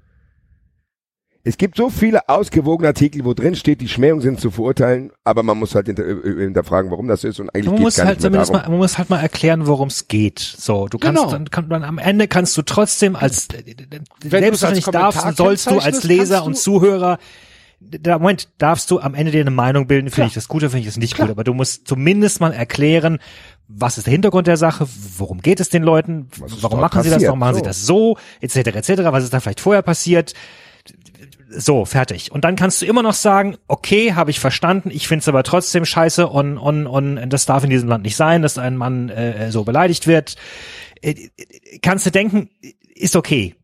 Es 1.44 1.56
gibt 1.58 1.76
so 1.76 1.90
viele 1.90 2.28
ausgewogene 2.28 2.88
Artikel, 2.88 3.24
wo 3.24 3.34
drin 3.34 3.56
steht, 3.56 3.80
die 3.80 3.88
Schmähungen 3.88 4.22
sind 4.22 4.40
zu 4.40 4.52
verurteilen, 4.52 5.10
aber 5.24 5.42
man 5.42 5.58
muss 5.58 5.74
halt 5.74 5.86
hinter, 5.86 6.04
äh, 6.06 6.44
hinterfragen, 6.44 6.90
warum 6.92 7.08
das 7.08 7.24
ist 7.24 7.40
und 7.40 7.50
eigentlich 7.50 7.66
Man 7.66 7.74
geht's 7.76 7.82
muss 7.84 7.96
gar 7.96 8.06
halt 8.06 8.18
nicht 8.18 8.22
zumindest 8.22 8.50
darum. 8.54 8.62
mal, 8.62 8.70
man 8.70 8.78
muss 8.78 8.96
halt 8.98 9.10
mal 9.10 9.18
erklären, 9.20 9.66
worum 9.66 9.88
es 9.88 10.06
geht. 10.06 10.38
So, 10.38 10.86
du 10.86 10.98
kannst 10.98 11.20
Genau. 11.20 11.32
dann, 11.32 11.50
kann, 11.50 11.68
dann 11.68 11.82
am 11.82 11.98
Ende 11.98 12.28
kannst 12.28 12.56
du 12.56 12.62
trotzdem 12.62 13.16
als 13.16 13.48
Wenn 13.50 14.30
selbst 14.42 14.62
wenn 14.62 14.68
du 14.70 14.74
nicht 14.76 14.94
darfst, 14.94 15.36
sollst 15.36 15.68
du 15.68 15.78
als 15.80 16.04
Leser 16.04 16.44
und 16.44 16.56
Zuhörer 16.56 17.18
da, 17.80 18.18
Moment, 18.20 18.48
darfst 18.58 18.88
du 18.92 19.00
am 19.00 19.14
Ende 19.14 19.32
dir 19.32 19.40
eine 19.40 19.50
Meinung 19.50 19.88
bilden, 19.88 20.08
finde 20.10 20.28
ich 20.28 20.34
das 20.34 20.46
gut 20.46 20.62
oder 20.62 20.70
finde 20.70 20.82
ich 20.82 20.86
das 20.86 20.98
nicht 20.98 21.14
Klar. 21.16 21.26
gut, 21.26 21.32
aber 21.32 21.42
du 21.42 21.52
musst 21.52 21.88
zumindest 21.88 22.40
mal 22.40 22.52
erklären, 22.52 23.18
was 23.66 23.98
ist 23.98 24.06
der 24.06 24.12
Hintergrund 24.12 24.46
der 24.46 24.56
Sache, 24.56 24.86
worum 25.18 25.40
geht 25.40 25.58
es 25.58 25.68
den 25.68 25.82
Leuten, 25.82 26.28
warum 26.60 26.78
machen 26.80 27.02
sie 27.02 27.08
das, 27.08 27.14
passiert? 27.16 27.28
warum 27.30 27.40
machen 27.40 27.54
sie 27.54 27.60
So. 27.60 27.64
das 27.64 27.84
so, 27.84 28.16
etc., 28.40 28.56
etc., 28.76 29.02
was 29.10 29.24
ist 29.24 29.34
da 29.34 29.40
vielleicht 29.40 29.60
vorher 29.60 29.82
passiert, 29.82 30.34
so, 31.54 31.84
fertig. 31.84 32.32
Und 32.32 32.44
dann 32.44 32.56
kannst 32.56 32.82
du 32.82 32.86
immer 32.86 33.02
noch 33.02 33.14
sagen, 33.14 33.56
okay, 33.68 34.14
habe 34.14 34.30
ich 34.30 34.40
verstanden, 34.40 34.90
ich 34.90 35.08
finde 35.08 35.20
es 35.20 35.28
aber 35.28 35.42
trotzdem 35.42 35.84
scheiße 35.84 36.26
und, 36.26 36.58
und, 36.58 36.86
und 36.86 37.30
das 37.30 37.46
darf 37.46 37.64
in 37.64 37.70
diesem 37.70 37.88
Land 37.88 38.04
nicht 38.04 38.16
sein, 38.16 38.42
dass 38.42 38.58
ein 38.58 38.76
Mann 38.76 39.08
äh, 39.08 39.50
so 39.50 39.64
beleidigt 39.64 40.06
wird. 40.06 40.36
Äh, 41.00 41.28
kannst 41.82 42.06
du 42.06 42.10
denken, 42.10 42.50
ist 42.94 43.16
okay. 43.16 43.54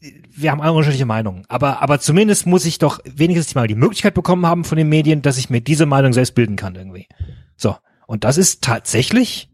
Wir 0.00 0.50
haben 0.50 0.60
alle 0.60 0.72
unterschiedliche 0.72 1.06
Meinungen. 1.06 1.44
Aber, 1.48 1.82
aber 1.82 1.98
zumindest 2.00 2.46
muss 2.46 2.66
ich 2.66 2.78
doch 2.78 3.00
wenigstens 3.04 3.54
mal 3.54 3.66
die 3.66 3.74
Möglichkeit 3.74 4.14
bekommen 4.14 4.46
haben 4.46 4.64
von 4.64 4.76
den 4.76 4.88
Medien, 4.88 5.22
dass 5.22 5.38
ich 5.38 5.50
mir 5.50 5.60
diese 5.60 5.86
Meinung 5.86 6.12
selbst 6.12 6.34
bilden 6.34 6.56
kann 6.56 6.74
irgendwie. 6.74 7.08
So. 7.56 7.76
Und 8.06 8.24
das 8.24 8.38
ist 8.38 8.62
tatsächlich 8.62 9.50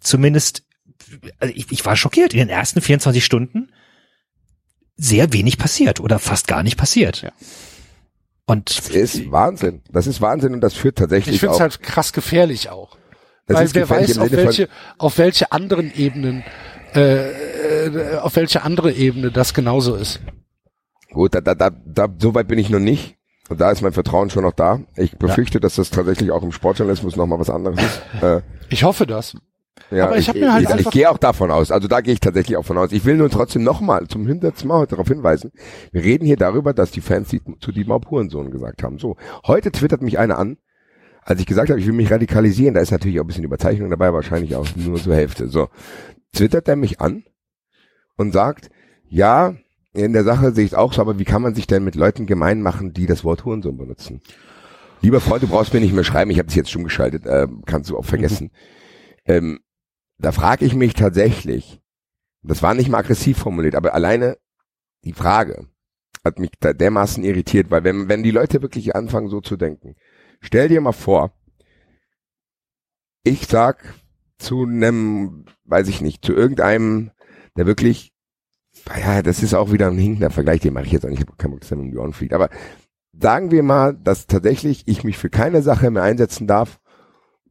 zumindest, 0.00 0.64
also 1.38 1.52
ich, 1.54 1.70
ich 1.70 1.84
war 1.84 1.96
schockiert. 1.96 2.32
In 2.32 2.38
den 2.38 2.48
ersten 2.48 2.80
24 2.80 3.24
Stunden 3.24 3.70
sehr 4.96 5.32
wenig 5.32 5.58
passiert 5.58 6.00
oder 6.00 6.18
fast 6.18 6.48
gar 6.48 6.62
nicht 6.62 6.76
passiert. 6.76 7.22
Ja. 7.22 7.32
Und 8.46 8.76
Das 8.78 8.90
ist 8.90 9.30
Wahnsinn. 9.30 9.82
Das 9.90 10.06
ist 10.06 10.20
Wahnsinn 10.20 10.54
und 10.54 10.60
das 10.60 10.74
führt 10.74 10.98
tatsächlich 10.98 11.36
Ich 11.36 11.40
finde 11.40 11.54
es 11.54 11.60
halt 11.60 11.82
krass 11.82 12.12
gefährlich 12.12 12.70
auch. 12.70 12.96
das 13.46 13.58
Weil 13.58 13.74
wer 13.74 13.90
weiß, 13.90 14.18
auf 14.18 14.32
welche, 14.32 14.68
auf 14.98 15.18
welche 15.18 15.52
anderen 15.52 15.94
Ebenen, 15.94 16.44
äh, 16.94 17.86
äh, 17.86 18.16
auf 18.18 18.36
welche 18.36 18.62
andere 18.62 18.92
Ebene 18.92 19.30
das 19.30 19.54
genauso 19.54 19.94
ist. 19.94 20.20
Gut, 21.12 21.34
da, 21.34 21.40
da, 21.40 21.54
da, 21.54 21.70
da, 21.70 22.08
so 22.18 22.34
weit 22.34 22.48
bin 22.48 22.58
ich 22.58 22.70
noch 22.70 22.78
nicht. 22.80 23.16
Und 23.48 23.60
da 23.60 23.70
ist 23.70 23.82
mein 23.82 23.92
Vertrauen 23.92 24.30
schon 24.30 24.44
noch 24.44 24.52
da. 24.54 24.80
Ich 24.96 25.18
befürchte, 25.18 25.60
dass 25.60 25.74
das 25.74 25.90
tatsächlich 25.90 26.30
auch 26.30 26.42
im 26.42 26.52
Sportjournalismus 26.52 27.16
nochmal 27.16 27.38
was 27.38 27.50
anderes 27.50 27.78
ist. 27.80 28.02
Äh, 28.22 28.40
Ich 28.70 28.84
hoffe 28.84 29.06
das. 29.06 29.36
Ja, 29.90 30.06
Aber 30.06 30.18
ich 30.18 30.28
hab 30.28 30.36
mir 30.36 30.52
halt 30.52 30.68
ich, 30.68 30.86
ich 30.86 30.90
gehe 30.90 31.10
auch 31.10 31.18
davon 31.18 31.50
aus. 31.50 31.70
Also 31.70 31.88
da 31.88 32.00
gehe 32.00 32.14
ich 32.14 32.20
tatsächlich 32.20 32.56
auch 32.56 32.64
von 32.64 32.78
aus. 32.78 32.92
Ich 32.92 33.04
will 33.04 33.16
nur 33.16 33.30
trotzdem 33.30 33.62
nochmal 33.62 34.06
zum 34.08 34.26
hundertsten 34.26 34.68
Mal 34.68 34.86
darauf 34.86 35.08
hinweisen. 35.08 35.52
Wir 35.92 36.02
reden 36.02 36.24
hier 36.24 36.36
darüber, 36.36 36.72
dass 36.74 36.90
die 36.90 37.00
Fans 37.00 37.28
die, 37.28 37.40
zu 37.60 37.72
Dietmar 37.72 38.00
Hurensohn 38.08 38.50
gesagt 38.50 38.82
haben. 38.82 38.98
So, 38.98 39.16
heute 39.46 39.72
twittert 39.72 40.02
mich 40.02 40.18
einer 40.18 40.38
an, 40.38 40.58
als 41.22 41.40
ich 41.40 41.46
gesagt 41.46 41.70
habe, 41.70 41.80
ich 41.80 41.86
will 41.86 41.94
mich 41.94 42.10
radikalisieren. 42.10 42.74
Da 42.74 42.80
ist 42.80 42.90
natürlich 42.90 43.18
auch 43.18 43.24
ein 43.24 43.28
bisschen 43.28 43.44
Überzeichnung 43.44 43.90
dabei, 43.90 44.12
wahrscheinlich 44.12 44.56
auch 44.56 44.66
nur 44.76 45.00
zur 45.00 45.14
Hälfte. 45.14 45.48
So, 45.48 45.68
twittert 46.32 46.68
er 46.68 46.76
mich 46.76 47.00
an 47.00 47.24
und 48.16 48.32
sagt, 48.32 48.70
ja, 49.08 49.54
in 49.94 50.12
der 50.12 50.24
Sache 50.24 50.52
sehe 50.52 50.64
ich 50.64 50.72
es 50.72 50.78
auch 50.78 50.92
so, 50.92 51.02
aber 51.02 51.18
wie 51.18 51.24
kann 51.24 51.42
man 51.42 51.54
sich 51.54 51.66
denn 51.66 51.84
mit 51.84 51.96
Leuten 51.96 52.26
gemein 52.26 52.62
machen, 52.62 52.92
die 52.92 53.06
das 53.06 53.24
Wort 53.24 53.44
Hurensohn 53.44 53.76
benutzen? 53.76 54.22
Lieber 55.02 55.20
Freund, 55.20 55.42
du 55.42 55.48
brauchst 55.48 55.74
mir 55.74 55.80
nicht 55.80 55.92
mehr 55.92 56.04
schreiben, 56.04 56.30
ich 56.30 56.38
habe 56.38 56.46
dich 56.46 56.56
jetzt 56.56 56.70
schon 56.70 56.84
geschaltet, 56.84 57.26
äh, 57.26 57.46
kannst 57.66 57.90
du 57.90 57.98
auch 57.98 58.04
vergessen. 58.04 58.50
Ähm, 59.24 59.60
da 60.18 60.32
frage 60.32 60.64
ich 60.64 60.74
mich 60.74 60.94
tatsächlich, 60.94 61.80
das 62.42 62.62
war 62.62 62.74
nicht 62.74 62.88
mal 62.88 62.98
aggressiv 62.98 63.38
formuliert, 63.38 63.74
aber 63.74 63.94
alleine 63.94 64.36
die 65.04 65.12
Frage 65.12 65.68
hat 66.24 66.38
mich 66.38 66.50
da 66.60 66.72
dermaßen 66.72 67.24
irritiert, 67.24 67.70
weil 67.70 67.84
wenn, 67.84 68.08
wenn 68.08 68.22
die 68.22 68.30
Leute 68.30 68.62
wirklich 68.62 68.94
anfangen 68.94 69.28
so 69.28 69.40
zu 69.40 69.56
denken, 69.56 69.96
stell 70.40 70.68
dir 70.68 70.80
mal 70.80 70.92
vor, 70.92 71.32
ich 73.24 73.46
sag 73.46 73.94
zu 74.38 74.64
einem, 74.64 75.44
weiß 75.64 75.88
ich 75.88 76.00
nicht, 76.00 76.24
zu 76.24 76.32
irgendeinem, 76.32 77.10
der 77.56 77.66
wirklich, 77.66 78.12
ja, 79.00 79.22
das 79.22 79.42
ist 79.42 79.54
auch 79.54 79.72
wieder 79.72 79.88
ein 79.88 79.98
hinkender 79.98 80.30
Vergleich, 80.30 80.60
den 80.60 80.74
mache 80.74 80.86
ich 80.86 80.92
jetzt 80.92 81.04
auch 81.04 81.10
nicht, 81.10 81.20
ich 81.20 81.26
habe 81.26 81.36
keinen 81.36 81.52
Bock, 81.52 81.60
dass 81.60 81.70
er 81.70 81.76
die 81.78 81.96
Ohren 81.96 82.12
fliegt, 82.12 82.32
aber 82.32 82.50
sagen 83.12 83.50
wir 83.50 83.62
mal, 83.62 83.94
dass 83.94 84.26
tatsächlich 84.26 84.88
ich 84.88 85.04
mich 85.04 85.18
für 85.18 85.30
keine 85.30 85.62
Sache 85.62 85.90
mehr 85.90 86.02
einsetzen 86.02 86.46
darf, 86.46 86.80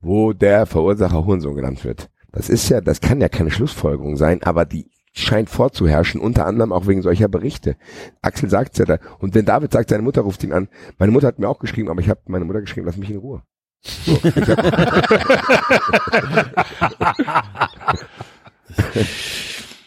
wo 0.01 0.33
der 0.33 0.65
Verursacher 0.65 1.25
Hurensohn 1.25 1.55
genannt 1.55 1.83
wird. 1.85 2.09
Das 2.31 2.49
ist 2.49 2.69
ja, 2.69 2.81
das 2.81 3.01
kann 3.01 3.21
ja 3.21 3.29
keine 3.29 3.51
Schlussfolgerung 3.51 4.15
sein, 4.17 4.41
aber 4.43 4.65
die 4.65 4.89
scheint 5.13 5.49
vorzuherrschen, 5.49 6.21
unter 6.21 6.45
anderem 6.45 6.71
auch 6.71 6.87
wegen 6.87 7.01
solcher 7.01 7.27
Berichte. 7.27 7.75
Axel 8.21 8.49
sagt's 8.49 8.77
ja 8.77 8.85
da. 8.85 8.99
Und 9.19 9.35
wenn 9.35 9.43
David 9.45 9.73
sagt, 9.73 9.89
seine 9.89 10.03
Mutter 10.03 10.21
ruft 10.21 10.41
ihn 10.43 10.53
an, 10.53 10.69
meine 10.97 11.11
Mutter 11.11 11.27
hat 11.27 11.37
mir 11.39 11.49
auch 11.49 11.59
geschrieben, 11.59 11.89
aber 11.89 11.99
ich 11.99 12.09
habe 12.09 12.21
meine 12.27 12.45
Mutter 12.45 12.61
geschrieben, 12.61 12.85
lass 12.87 12.95
mich 12.97 13.11
in 13.11 13.17
Ruhe. 13.17 13.43
So, 13.83 14.17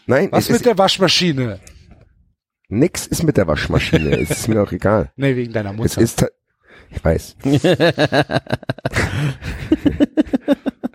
Nein, 0.07 0.29
Was 0.33 0.45
es 0.45 0.51
mit 0.51 0.57
ist, 0.57 0.67
der 0.67 0.79
Waschmaschine? 0.79 1.61
nix 2.69 3.07
ist 3.07 3.23
mit 3.23 3.37
der 3.37 3.47
Waschmaschine. 3.47 4.19
es 4.21 4.31
ist 4.31 4.49
mir 4.49 4.63
auch 4.63 4.73
egal. 4.73 5.13
Nee, 5.17 5.37
wegen 5.37 5.53
deiner 5.53 5.71
Es 5.73 5.77
Mutter. 5.77 6.01
ist, 6.01 6.19
ta- 6.21 6.29
ich 6.95 7.05
weiß. 7.05 7.37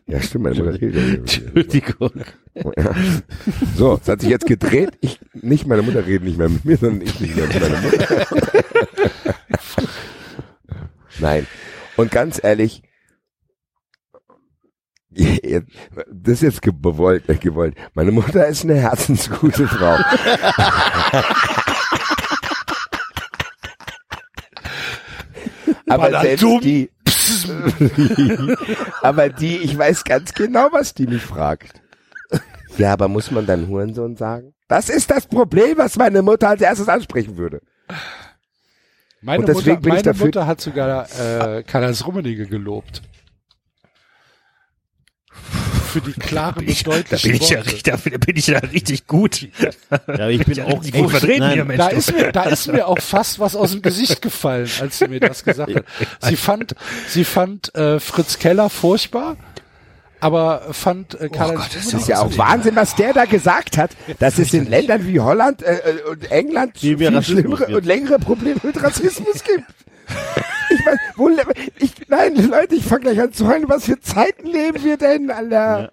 ja, 0.08 0.22
stimmt, 0.22 0.44
meine 0.46 0.56
Mutter 0.56 0.82
redet. 0.82 1.18
Entschuldigung. 1.20 2.12
Ja. 2.56 2.96
So, 3.76 4.00
es 4.02 4.08
hat 4.08 4.22
sich 4.22 4.30
jetzt 4.30 4.46
gedreht. 4.48 4.92
Ich, 5.02 5.20
nicht 5.34 5.68
meine 5.68 5.82
Mutter 5.82 6.06
redet 6.06 6.24
nicht 6.24 6.38
mehr 6.38 6.50
mit 6.50 6.66
mir, 6.66 6.78
sondern 6.78 7.02
ich 7.02 7.20
nicht 7.20 7.36
mehr 7.36 7.48
mit 7.48 7.60
meiner 7.62 7.82
Mutter. 7.82 8.26
Nein. 11.20 11.48
Und 11.98 12.12
ganz 12.12 12.40
ehrlich, 12.44 12.84
das 15.12 16.34
ist 16.36 16.42
jetzt 16.44 16.62
ge- 16.62 16.72
gewollt, 16.82 17.28
äh, 17.28 17.36
gewollt. 17.36 17.76
Meine 17.94 18.12
Mutter 18.12 18.48
ist 18.48 18.64
eine 18.64 18.76
herzensgute 18.76 19.68
Frau. 19.68 19.98
Aber 25.90 26.22
selbst 26.22 26.41
dumm? 26.44 26.61
die, 26.61 26.90
aber 29.02 29.30
die, 29.30 29.57
ich 29.57 29.78
weiß 29.78 30.03
ganz 30.03 30.34
genau, 30.34 30.70
was 30.72 30.94
die 30.94 31.07
mich 31.07 31.22
fragt. 31.22 31.82
Ja, 32.78 32.94
aber 32.94 33.07
muss 33.07 33.32
man 33.32 33.45
dann 33.45 33.68
Hurensohn 33.68 34.16
sagen? 34.16 34.53
Das 34.68 34.90
ist 34.90 35.10
das 35.11 35.26
Problem, 35.28 35.78
was 35.78 35.95
meine 35.98 36.22
Mutter 36.22 36.49
als 36.49 36.61
erstes 36.61 36.88
ansprechen 36.88 37.38
würde. 37.38 37.61
Meine, 39.22 39.40
Und 39.41 39.49
deswegen 39.49 39.70
Mutter, 39.72 39.82
bin 39.82 39.90
ich 39.90 39.98
meine 39.98 40.03
dafür- 40.03 40.26
Mutter 40.28 40.48
hat 40.48 40.61
sogar 40.61 41.07
äh, 41.20 41.64
Karl-Heinz 41.64 42.06
Rummenigge 42.06 42.45
gelobt. 42.48 43.02
Für 45.90 46.02
die 46.02 46.14
klaren 46.14 46.60
und 46.66 46.88
Da 46.88 46.91
deutlichen 46.91 47.32
bin 47.32 47.41
ich 47.41 47.49
ja 47.49 47.57
Worte. 47.57 47.72
richtig, 47.72 47.84
da 47.84 47.95
bin 47.98 48.36
ich 48.38 48.48
ja 48.48 48.60
richtig 48.60 49.07
gut. 49.07 49.48
Ja, 50.07 50.30
ich 50.30 50.45
bin 50.45 50.56
Ja, 50.56 50.66
auch 50.66 50.82
gut 50.82 51.11
vertreten 51.11 51.40
nein, 51.40 51.53
hier, 51.53 51.66
Mensch. 51.66 51.78
Da 51.80 51.88
ist, 51.90 52.11
mir, 52.14 52.32
da 52.32 52.44
ist 52.44 52.68
mir 52.72 52.88
auch 52.88 52.99
fast 52.99 53.40
was 53.40 53.56
aus 53.56 53.72
dem 53.72 53.82
Gesicht 53.82 54.22
gefallen, 54.22 54.70
als 54.80 54.99
sie 54.99 55.07
mir 55.07 55.20
das 55.20 55.44
gesagt 55.44 55.74
hat. 55.76 55.86
Sie 56.22 56.36
fand, 56.36 56.76
sie 57.07 57.24
fand 57.24 57.74
äh, 57.76 57.99
Fritz 57.99 58.40
Keller 58.40 58.70
furchtbar, 58.70 59.38
aber 60.20 60.68
fand 60.74 61.20
äh, 61.20 61.30
Karl-Heinz 61.30 61.60
Gott, 61.61 61.76
das 61.76 61.94
ist 61.94 62.07
ja 62.07 62.20
auch 62.20 62.38
Wahnsinn, 62.38 62.76
was 62.76 62.95
der 62.95 63.14
da 63.14 63.26
gesagt 63.26 63.78
hat. 63.78 63.91
Das 64.20 64.38
ist 64.38 64.53
in 64.53 64.70
Ländern 64.70 65.07
wie 65.07 65.20
Holland 65.20 65.64
äh, 65.64 65.76
äh, 65.78 66.02
und 66.10 66.30
England 66.32 66.78
Viel 66.78 66.98
schlimmere 67.24 67.68
und 67.76 67.86
längere 67.86 68.20
Probleme 68.20 68.60
mit 68.64 68.82
Rassismus 68.84 69.44
gibt. 69.44 69.64
Ich 70.72 70.86
weiß, 70.86 70.99
wo, 71.15 71.30
ich, 71.80 71.94
nein, 72.10 72.36
Leute, 72.36 72.76
ich 72.76 72.86
fange 72.86 73.02
gleich 73.02 73.19
an 73.19 73.34
zu 73.34 73.48
heulen. 73.48 73.68
Was 73.68 73.86
für 73.86 73.99
Zeiten 73.99 74.45
leben 74.45 74.84
wir 74.84 74.98
denn, 74.98 75.31
Alter? 75.31 75.49
Ja. 75.49 75.90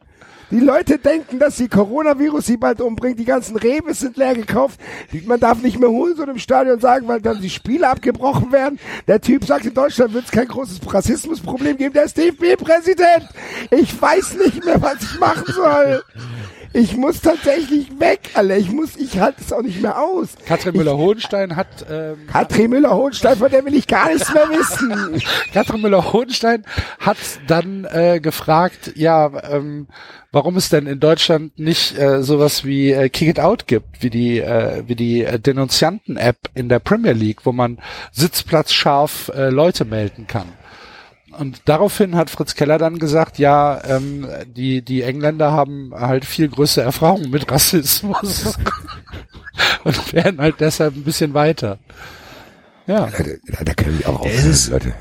Die 0.50 0.60
Leute 0.60 0.98
denken, 0.98 1.40
dass 1.40 1.56
die 1.56 1.68
Coronavirus 1.68 2.46
sie 2.46 2.56
bald 2.56 2.80
umbringt. 2.80 3.18
Die 3.18 3.24
ganzen 3.24 3.56
Rebes 3.56 3.98
sind 4.00 4.16
leer 4.16 4.34
gekauft. 4.34 4.78
Man 5.24 5.40
darf 5.40 5.60
nicht 5.60 5.80
mehr 5.80 5.90
holen 5.90 6.14
so 6.14 6.22
im 6.22 6.38
Stadion 6.38 6.78
sagen, 6.78 7.08
weil 7.08 7.20
dann 7.20 7.40
die 7.40 7.50
Spiele 7.50 7.88
abgebrochen 7.88 8.52
werden. 8.52 8.78
Der 9.08 9.20
Typ 9.20 9.44
sagt, 9.44 9.66
in 9.66 9.74
Deutschland 9.74 10.12
wird 10.12 10.26
es 10.26 10.30
kein 10.30 10.46
großes 10.46 10.80
Rassismusproblem 10.86 11.76
geben. 11.76 11.94
Der 11.94 12.04
ist 12.04 12.16
DFB-Präsident. 12.16 13.28
Ich 13.72 14.00
weiß 14.00 14.36
nicht 14.36 14.64
mehr, 14.64 14.80
was 14.80 15.02
ich 15.02 15.18
machen 15.18 15.52
soll. 15.52 16.04
Ich 16.76 16.94
muss 16.94 17.22
tatsächlich 17.22 17.88
weg, 17.98 18.20
Alter. 18.34 18.58
Ich 18.58 18.70
muss, 18.70 18.96
ich 18.96 19.18
halte 19.18 19.40
es 19.40 19.50
auch 19.50 19.62
nicht 19.62 19.80
mehr 19.80 19.98
aus. 19.98 20.36
Katrin 20.44 20.76
Müller-Hohenstein 20.76 21.56
hat, 21.56 21.86
ähm, 21.90 22.26
Katrin 22.30 22.68
Müller-Hohenstein, 22.68 23.38
von 23.38 23.50
der 23.50 23.64
will 23.64 23.74
ich 23.74 23.86
gar 23.86 24.12
nichts 24.12 24.30
mehr 24.34 24.46
wissen. 24.50 25.22
Katrin 25.54 25.80
Müller-Hohenstein 25.80 26.64
hat 27.00 27.16
dann 27.46 27.86
äh, 27.90 28.20
gefragt, 28.20 28.92
ja, 28.94 29.30
ähm, 29.50 29.86
warum 30.32 30.58
es 30.58 30.68
denn 30.68 30.86
in 30.86 31.00
Deutschland 31.00 31.58
nicht 31.58 31.98
äh, 31.98 32.22
sowas 32.22 32.62
wie 32.66 32.92
äh, 32.92 33.08
Kick 33.08 33.28
It 33.28 33.40
Out 33.40 33.66
gibt, 33.66 34.02
wie 34.02 34.10
die 34.10 34.40
äh, 34.40 34.82
wie 34.86 34.96
die 34.96 35.24
äh, 35.24 35.40
Denunzianten-App 35.40 36.36
in 36.52 36.68
der 36.68 36.80
Premier 36.80 37.12
League, 37.12 37.46
wo 37.46 37.52
man 37.52 37.78
sitzplatzscharf 38.12 39.32
äh, 39.34 39.48
Leute 39.48 39.86
melden 39.86 40.26
kann. 40.26 40.52
Und 41.38 41.62
daraufhin 41.66 42.16
hat 42.16 42.30
Fritz 42.30 42.54
Keller 42.54 42.78
dann 42.78 42.98
gesagt, 42.98 43.38
ja, 43.38 43.82
ähm, 43.84 44.26
die 44.46 44.82
die 44.82 45.02
Engländer 45.02 45.52
haben 45.52 45.92
halt 45.94 46.24
viel 46.24 46.48
größere 46.48 46.84
Erfahrung 46.84 47.30
mit 47.30 47.50
Rassismus 47.50 48.58
und 49.84 50.12
werden 50.12 50.40
halt 50.40 50.60
deshalb 50.60 50.96
ein 50.96 51.04
bisschen 51.04 51.34
weiter. 51.34 51.78
Ja. 52.86 53.08
Da, 53.48 53.64
da 53.64 53.74
können 53.74 53.98
wir 53.98 54.08
auch 54.08 54.20
aufhören, 54.20 54.56
Leute. 54.70 54.94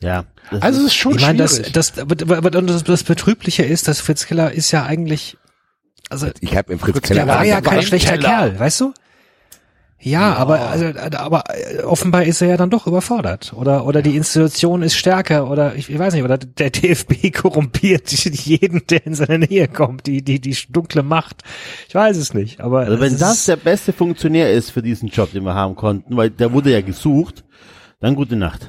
Ja. 0.00 0.24
Das 0.50 0.62
Also 0.62 0.80
es 0.80 0.86
ist, 0.86 0.94
schon 0.94 1.16
ich 1.16 1.22
meine, 1.22 1.38
das, 1.38 1.56
schwierig. 1.56 1.72
das, 1.72 1.98
aber, 1.98 2.50
das, 2.50 2.84
das 2.84 3.04
Betrübliche 3.04 3.62
ist, 3.62 3.88
dass 3.88 4.00
Fritz 4.00 4.26
Keller 4.26 4.52
ist 4.52 4.70
ja 4.70 4.84
eigentlich, 4.84 5.38
also 6.10 6.28
Ich 6.40 6.56
habe 6.56 6.72
im 6.72 6.78
Fritz, 6.78 6.96
Fritz 6.96 7.08
Keller 7.08 7.24
der 7.24 7.34
war 7.34 7.44
ja 7.44 7.60
kein 7.60 7.82
schlechter 7.82 8.18
Keller. 8.18 8.28
Kerl, 8.28 8.58
weißt 8.58 8.80
du? 8.82 8.94
Ja, 10.04 10.34
aber 10.34 10.60
also, 10.60 10.84
aber 11.16 11.44
äh, 11.48 11.82
offenbar 11.82 12.24
ist 12.24 12.42
er 12.42 12.48
ja 12.48 12.56
dann 12.58 12.68
doch 12.68 12.86
überfordert 12.86 13.54
oder 13.56 13.86
oder 13.86 14.02
die 14.02 14.16
Institution 14.16 14.82
ist 14.82 14.96
stärker 14.96 15.50
oder 15.50 15.76
ich, 15.76 15.88
ich 15.88 15.98
weiß 15.98 16.12
nicht 16.12 16.24
oder 16.24 16.36
der 16.36 16.68
DFB 16.68 17.32
korrumpiert 17.34 18.12
jeden, 18.12 18.86
der 18.86 19.06
in 19.06 19.14
seine 19.14 19.46
Nähe 19.46 19.66
kommt, 19.66 20.06
die 20.06 20.22
die 20.22 20.40
die 20.40 20.54
dunkle 20.68 21.02
Macht. 21.02 21.42
Ich 21.88 21.94
weiß 21.94 22.18
es 22.18 22.34
nicht, 22.34 22.60
aber 22.60 22.80
also 22.80 23.00
wenn 23.00 23.16
das 23.16 23.46
der 23.46 23.56
beste 23.56 23.94
Funktionär 23.94 24.52
ist 24.52 24.70
für 24.70 24.82
diesen 24.82 25.08
Job, 25.08 25.32
den 25.32 25.42
wir 25.44 25.54
haben 25.54 25.74
konnten, 25.74 26.18
weil 26.18 26.28
der 26.28 26.52
wurde 26.52 26.70
ja 26.70 26.82
gesucht, 26.82 27.42
dann 28.00 28.14
gute 28.14 28.36
Nacht. 28.36 28.68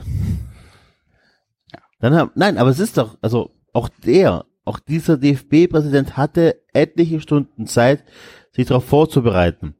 Dann 1.99 2.15
haben, 2.15 2.31
nein, 2.35 2.57
aber 2.57 2.69
es 2.69 2.79
ist 2.79 2.97
doch, 2.97 3.17
also 3.21 3.51
auch 3.73 3.89
der, 4.05 4.45
auch 4.63 4.79
dieser 4.79 5.17
DFB-Präsident 5.17 6.15
hatte 6.15 6.61
etliche 6.71 7.19
Stunden 7.19 7.67
Zeit, 7.67 8.05
sich 8.53 8.67
darauf 8.67 8.85
vorzubereiten. 8.85 9.75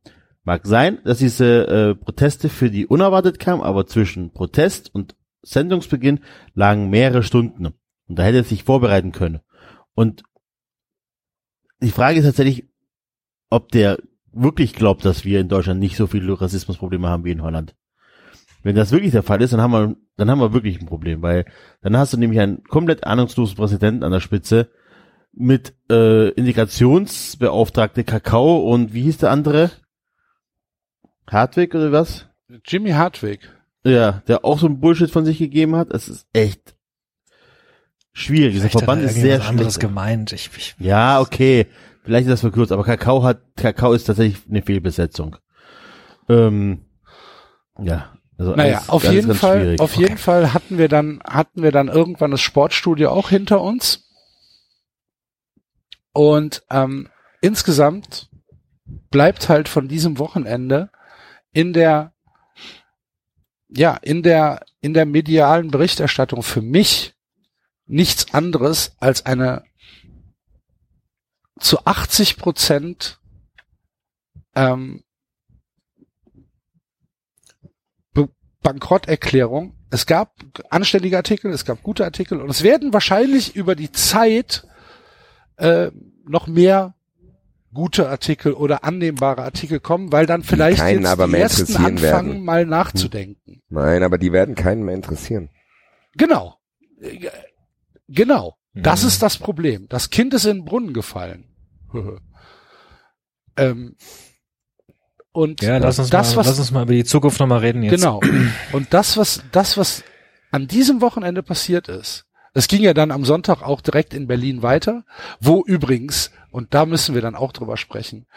Mag 0.46 0.66
sein, 0.68 1.00
dass 1.04 1.18
diese 1.18 1.68
äh, 1.68 1.96
Proteste 1.96 2.50
für 2.50 2.70
die 2.70 2.86
unerwartet 2.86 3.40
kamen, 3.40 3.64
aber 3.64 3.88
zwischen 3.88 4.32
Protest 4.32 4.94
und 4.94 5.16
Sendungsbeginn 5.42 6.20
lagen 6.54 6.92
mehrere 6.92 7.24
Stunden. 7.24 7.66
Und 7.66 8.20
da 8.20 8.24
hätte 8.24 8.38
er 8.38 8.44
sich 8.44 8.64
vorbereiten 8.64 9.12
können. 9.12 9.40
Und 9.96 10.24
die 11.82 11.90
Frage 11.90 12.20
ist 12.20 12.26
tatsächlich, 12.26 12.70
ob 13.50 13.72
der 13.72 13.98
wirklich 14.32 14.74
glaubt, 14.74 15.04
dass 15.04 15.26
wir 15.26 15.40
in 15.40 15.50
Deutschland 15.50 15.80
nicht 15.80 15.98
so 15.98 16.06
viele 16.06 16.40
Rassismusprobleme 16.40 17.08
haben 17.08 17.26
wie 17.26 17.32
in 17.32 17.42
Holland. 17.42 17.76
Wenn 18.62 18.76
das 18.76 18.92
wirklich 18.92 19.12
der 19.12 19.24
Fall 19.24 19.42
ist, 19.42 19.52
dann 19.52 19.62
haben 19.62 19.72
wir, 19.72 19.96
dann 20.18 20.30
haben 20.30 20.40
wir 20.40 20.54
wirklich 20.54 20.80
ein 20.80 20.88
Problem, 20.88 21.24
weil 21.24 21.46
dann 21.82 21.98
hast 21.98 22.14
du 22.14 22.18
nämlich 22.18 22.40
einen 22.40 22.64
komplett 22.64 23.04
ahnungslosen 23.04 23.56
Präsidenten 23.56 24.04
an 24.04 24.12
der 24.12 24.20
Spitze 24.20 24.70
mit 25.34 25.76
äh, 25.90 26.30
Integrationsbeauftragte 26.30 28.04
Kakao 28.04 28.58
und 28.60 28.94
wie 28.94 29.04
hieß 29.04 29.18
der 29.18 29.32
andere? 29.32 29.72
Hartwig 31.30 31.74
oder 31.76 31.92
was? 31.92 32.28
Jimmy 32.66 32.92
Hartwig. 32.92 33.40
Ja, 33.84 34.24
der 34.28 34.46
auch 34.46 34.60
so 34.60 34.68
ein 34.68 34.80
Bullshit 34.80 35.12
von 35.12 35.26
sich 35.26 35.38
gegeben 35.38 35.76
hat. 35.76 35.92
Es 35.92 36.08
ist 36.08 36.26
echt 36.34 36.76
schwierig. 38.14 38.54
Dieser 38.54 38.70
Vielleicht 38.70 38.80
Verband 38.80 39.02
er 39.04 39.10
ist 39.10 39.16
sehr 39.16 39.42
schlecht. 39.42 39.80
gemeint. 39.80 40.32
Ich, 40.34 40.50
ich, 40.58 40.76
Ja, 40.80 41.20
okay. 41.20 41.68
Vielleicht 42.04 42.28
ist 42.28 42.32
das 42.34 42.42
verkürzt, 42.42 42.72
aber 42.72 42.84
Kakao 42.84 43.24
hat, 43.24 43.42
Kakao 43.56 43.94
ist 43.94 44.06
tatsächlich 44.06 44.42
eine 44.50 44.62
Fehlbesetzung. 44.62 45.38
Ähm, 46.30 46.86
ja. 47.80 48.12
Also 48.38 48.56
Naja, 48.56 48.78
alles 48.78 48.90
auf 48.90 49.04
ganz, 49.04 49.16
jeden 49.16 49.28
ganz 49.30 49.40
Fall, 49.40 49.60
schwierig. 49.62 49.80
auf 49.80 49.94
jeden 49.96 50.18
Fall 50.18 50.54
hatten 50.54 50.78
wir 50.78 50.88
dann, 50.90 51.22
hatten 51.26 51.64
wir 51.64 51.72
dann 51.72 51.88
irgendwann 51.88 52.32
das 52.32 52.42
Sportstudio 52.42 53.10
auch 53.10 53.30
hinter 53.30 53.62
uns. 53.62 54.04
Und 56.14 56.64
ähm, 56.70 57.10
insgesamt 57.42 58.30
bleibt 59.10 59.50
halt 59.50 59.68
von 59.68 59.88
diesem 59.88 60.20
Wochenende 60.20 60.90
in 61.56 61.72
der, 61.72 62.14
ja, 63.70 63.96
in 63.96 64.24
der, 64.24 64.66
in 64.82 64.94
der 64.94 65.06
medialen 65.06 65.72
Berichterstattung 65.72 66.44
für 66.44 66.62
mich 66.62 67.16
nichts 67.86 68.34
anderes 68.34 68.98
als 69.00 69.26
eine 69.26 69.64
zu 71.58 71.86
80 71.86 72.36
Prozent 72.36 73.22
ähm, 74.54 75.02
Bankrotterklärung. 78.62 79.78
Es 79.92 80.08
gab 80.08 80.34
anständige 80.70 81.16
Artikel, 81.16 81.52
es 81.52 81.64
gab 81.64 81.84
gute 81.84 82.04
Artikel 82.04 82.42
und 82.42 82.50
es 82.50 82.64
werden 82.64 82.92
wahrscheinlich 82.92 83.56
über 83.56 83.76
die 83.76 83.94
Zeit 83.94 84.68
äh, 85.56 85.92
noch 86.26 86.48
mehr 86.48 86.96
gute 87.76 88.10
Artikel 88.10 88.54
oder 88.54 88.84
annehmbare 88.84 89.44
Artikel 89.44 89.80
kommen, 89.80 90.12
weil 90.12 90.26
dann 90.26 90.42
vielleicht 90.42 90.80
keinen 90.80 91.04
jetzt 91.04 91.12
aber 91.12 91.26
die 91.28 91.32
mehr 91.34 91.42
ersten 91.42 91.62
interessieren 91.62 91.86
anfangen, 91.98 92.30
werden. 92.32 92.44
mal 92.44 92.66
nachzudenken. 92.66 93.62
Nein, 93.70 94.02
aber 94.02 94.18
die 94.18 94.32
werden 94.32 94.56
keinen 94.56 94.84
mehr 94.84 94.96
interessieren. 94.96 95.50
Genau. 96.18 96.56
Genau. 98.08 98.58
Das 98.74 99.04
Mhm. 99.04 99.08
ist 99.10 99.22
das 99.22 99.38
Problem. 99.38 99.88
Das 99.90 100.10
Kind 100.10 100.34
ist 100.34 100.46
in 100.46 100.58
den 100.58 100.66
Brunnen 100.66 100.94
gefallen. 100.94 101.46
ähm, 103.58 103.96
und 105.32 105.62
Ja, 105.62 105.78
lass 105.78 106.00
uns, 106.00 106.10
das, 106.10 106.32
mal, 106.32 106.38
was 106.42 106.48
lass 106.48 106.60
uns 106.60 106.72
mal 106.72 106.84
über 106.84 106.94
die 106.94 107.04
Zukunft 107.04 107.40
nochmal 107.40 107.60
reden 107.60 107.84
jetzt. 107.84 107.92
Genau. 108.02 108.22
Und 108.72 108.94
das, 108.94 109.18
was, 109.18 109.44
das, 109.52 109.78
was 109.78 110.04
an 110.52 110.68
diesem 110.68 111.02
Wochenende 111.02 111.44
passiert 111.44 111.88
ist, 111.90 112.26
es 112.56 112.70
ging 112.70 112.82
ja 112.82 112.94
dann 112.94 113.12
am 113.12 113.26
Sonntag 113.26 113.62
auch 113.62 113.82
direkt 113.82 114.14
in 114.14 114.28
Berlin 114.28 114.64
weiter, 114.64 115.04
wo 115.42 115.62
übrigens, 115.66 116.32
und 116.52 116.74
da 116.74 116.86
müssen 116.86 117.14
wir 117.14 117.22
dann 117.22 117.36
auch 117.36 117.52
drüber 117.52 117.76
sprechen, 117.76 118.28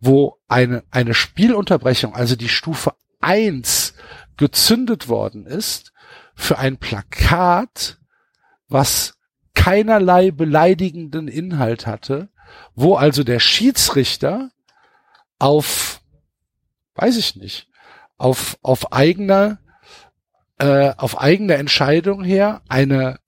wo 0.00 0.38
eine, 0.48 0.82
eine 0.90 1.12
Spielunterbrechung, 1.12 2.14
also 2.14 2.36
die 2.36 2.48
Stufe 2.48 2.94
eins 3.20 3.92
gezündet 4.38 5.08
worden 5.08 5.44
ist 5.44 5.92
für 6.34 6.58
ein 6.58 6.78
Plakat, 6.78 7.98
was 8.66 9.18
keinerlei 9.54 10.30
beleidigenden 10.30 11.28
Inhalt 11.28 11.86
hatte, 11.86 12.30
wo 12.74 12.94
also 12.94 13.24
der 13.24 13.40
Schiedsrichter 13.40 14.52
auf, 15.38 16.00
weiß 16.94 17.18
ich 17.18 17.36
nicht, 17.36 17.68
auf, 18.16 18.56
auf 18.62 18.94
eigener, 18.94 19.58
äh, 20.58 20.94
auf 20.96 21.20
eigene 21.20 21.54
Entscheidung 21.56 22.24
her 22.24 22.62
eine, 22.68 23.18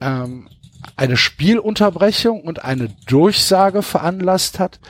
ähm, 0.00 0.48
eine 0.96 1.16
Spielunterbrechung 1.16 2.42
und 2.42 2.64
eine 2.64 2.88
Durchsage 3.06 3.82
veranlasst 3.82 4.58
hat, 4.58 4.80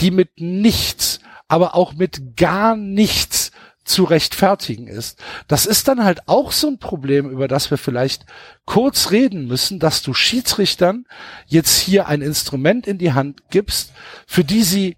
die 0.00 0.10
mit 0.10 0.40
nichts, 0.40 1.20
aber 1.48 1.74
auch 1.74 1.94
mit 1.94 2.36
gar 2.36 2.76
nichts 2.76 3.50
zu 3.84 4.04
rechtfertigen 4.04 4.86
ist. 4.86 5.18
Das 5.48 5.64
ist 5.64 5.88
dann 5.88 6.04
halt 6.04 6.28
auch 6.28 6.52
so 6.52 6.68
ein 6.68 6.78
Problem, 6.78 7.30
über 7.30 7.48
das 7.48 7.70
wir 7.70 7.78
vielleicht 7.78 8.26
kurz 8.66 9.10
reden 9.10 9.46
müssen, 9.48 9.78
dass 9.78 10.02
du 10.02 10.12
Schiedsrichtern 10.12 11.06
jetzt 11.46 11.78
hier 11.78 12.06
ein 12.06 12.20
Instrument 12.20 12.86
in 12.86 12.98
die 12.98 13.14
Hand 13.14 13.50
gibst, 13.50 13.92
für 14.26 14.44
die 14.44 14.62
sie 14.62 14.96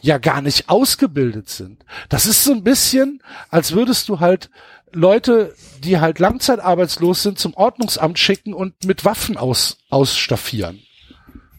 ja 0.00 0.18
gar 0.18 0.42
nicht 0.42 0.68
ausgebildet 0.68 1.48
sind. 1.48 1.84
Das 2.08 2.26
ist 2.26 2.42
so 2.42 2.52
ein 2.52 2.64
bisschen, 2.64 3.22
als 3.50 3.72
würdest 3.72 4.08
du 4.08 4.18
halt 4.18 4.50
Leute, 4.92 5.54
die 5.84 5.98
halt 6.00 6.18
langzeitarbeitslos 6.18 7.22
sind, 7.22 7.38
zum 7.38 7.54
Ordnungsamt 7.54 8.18
schicken 8.18 8.54
und 8.54 8.84
mit 8.84 9.04
Waffen 9.04 9.36
aus, 9.36 9.78
ausstaffieren. 9.90 10.80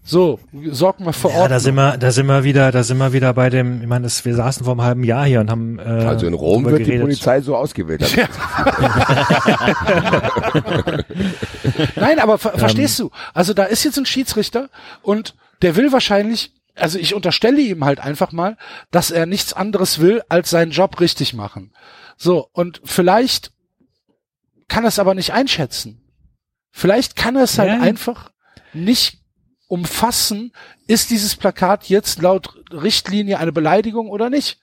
So, 0.06 0.38
sorg 0.70 1.00
mal 1.00 1.14
vor 1.14 1.32
Ja, 1.32 1.38
Ort. 1.44 1.52
da 1.52 1.60
sind 1.62 1.76
wir, 1.76 1.96
da 1.98 2.12
sind 2.12 2.26
wir 2.26 2.44
wieder, 2.44 2.74
da 2.74 2.84
sind 2.84 2.98
wir 2.98 3.14
wieder 3.14 3.34
bei 3.34 3.50
dem, 3.50 3.82
ich 3.82 3.88
meine, 3.88 4.04
das, 4.04 4.26
wir 4.26 4.36
saßen 4.36 4.66
vor 4.66 4.74
einem 4.74 4.82
halben 4.82 5.04
Jahr 5.06 5.26
hier 5.26 5.40
und 5.40 5.50
haben, 5.50 5.80
äh, 5.80 5.84
Also 5.84 6.28
in 6.28 6.34
Rom 6.34 6.66
wird 6.66 6.80
die 6.80 6.84
geredet. 6.84 7.04
Polizei 7.04 7.40
so 7.40 7.56
ausgewählt. 7.56 8.04
Also 8.04 8.18
Nein, 11.96 12.20
aber 12.20 12.38
ver 12.38 12.58
verstehst 12.58 13.00
du? 13.00 13.12
Also 13.34 13.54
da 13.54 13.64
ist 13.64 13.84
jetzt 13.84 13.98
ein 13.98 14.06
Schiedsrichter 14.06 14.70
und 15.02 15.36
der 15.62 15.76
will 15.76 15.92
wahrscheinlich, 15.92 16.52
also 16.76 17.00
ich 17.00 17.14
unterstelle 17.16 17.62
ihm 17.62 17.86
halt 17.86 18.00
einfach 18.00 18.32
mal, 18.32 18.58
dass 18.92 19.12
er 19.12 19.26
nichts 19.26 19.54
anderes 19.54 20.00
will, 20.00 20.22
als 20.30 20.50
seinen 20.50 20.72
Job 20.72 21.00
richtig 21.00 21.34
machen. 21.34 21.72
So, 22.24 22.48
und 22.54 22.82
vielleicht 22.86 23.52
kann 24.70 24.86
er 24.86 24.88
es 24.88 25.00
aber 25.00 25.14
nicht 25.14 25.34
einschätzen. 25.34 26.02
Vielleicht 26.72 27.18
kann 27.18 27.36
er 27.36 27.44
es 27.44 27.60
halt 27.60 27.70
Ja. 27.70 27.82
einfach 27.82 28.32
nicht 28.74 29.20
umfassen, 29.68 30.54
ist 30.88 31.10
dieses 31.10 31.36
Plakat 31.36 31.90
jetzt 31.90 32.22
laut 32.22 32.56
Richtlinie 32.72 33.40
eine 33.40 33.52
Beleidigung 33.52 34.10
oder 34.10 34.30
nicht? 34.30 34.60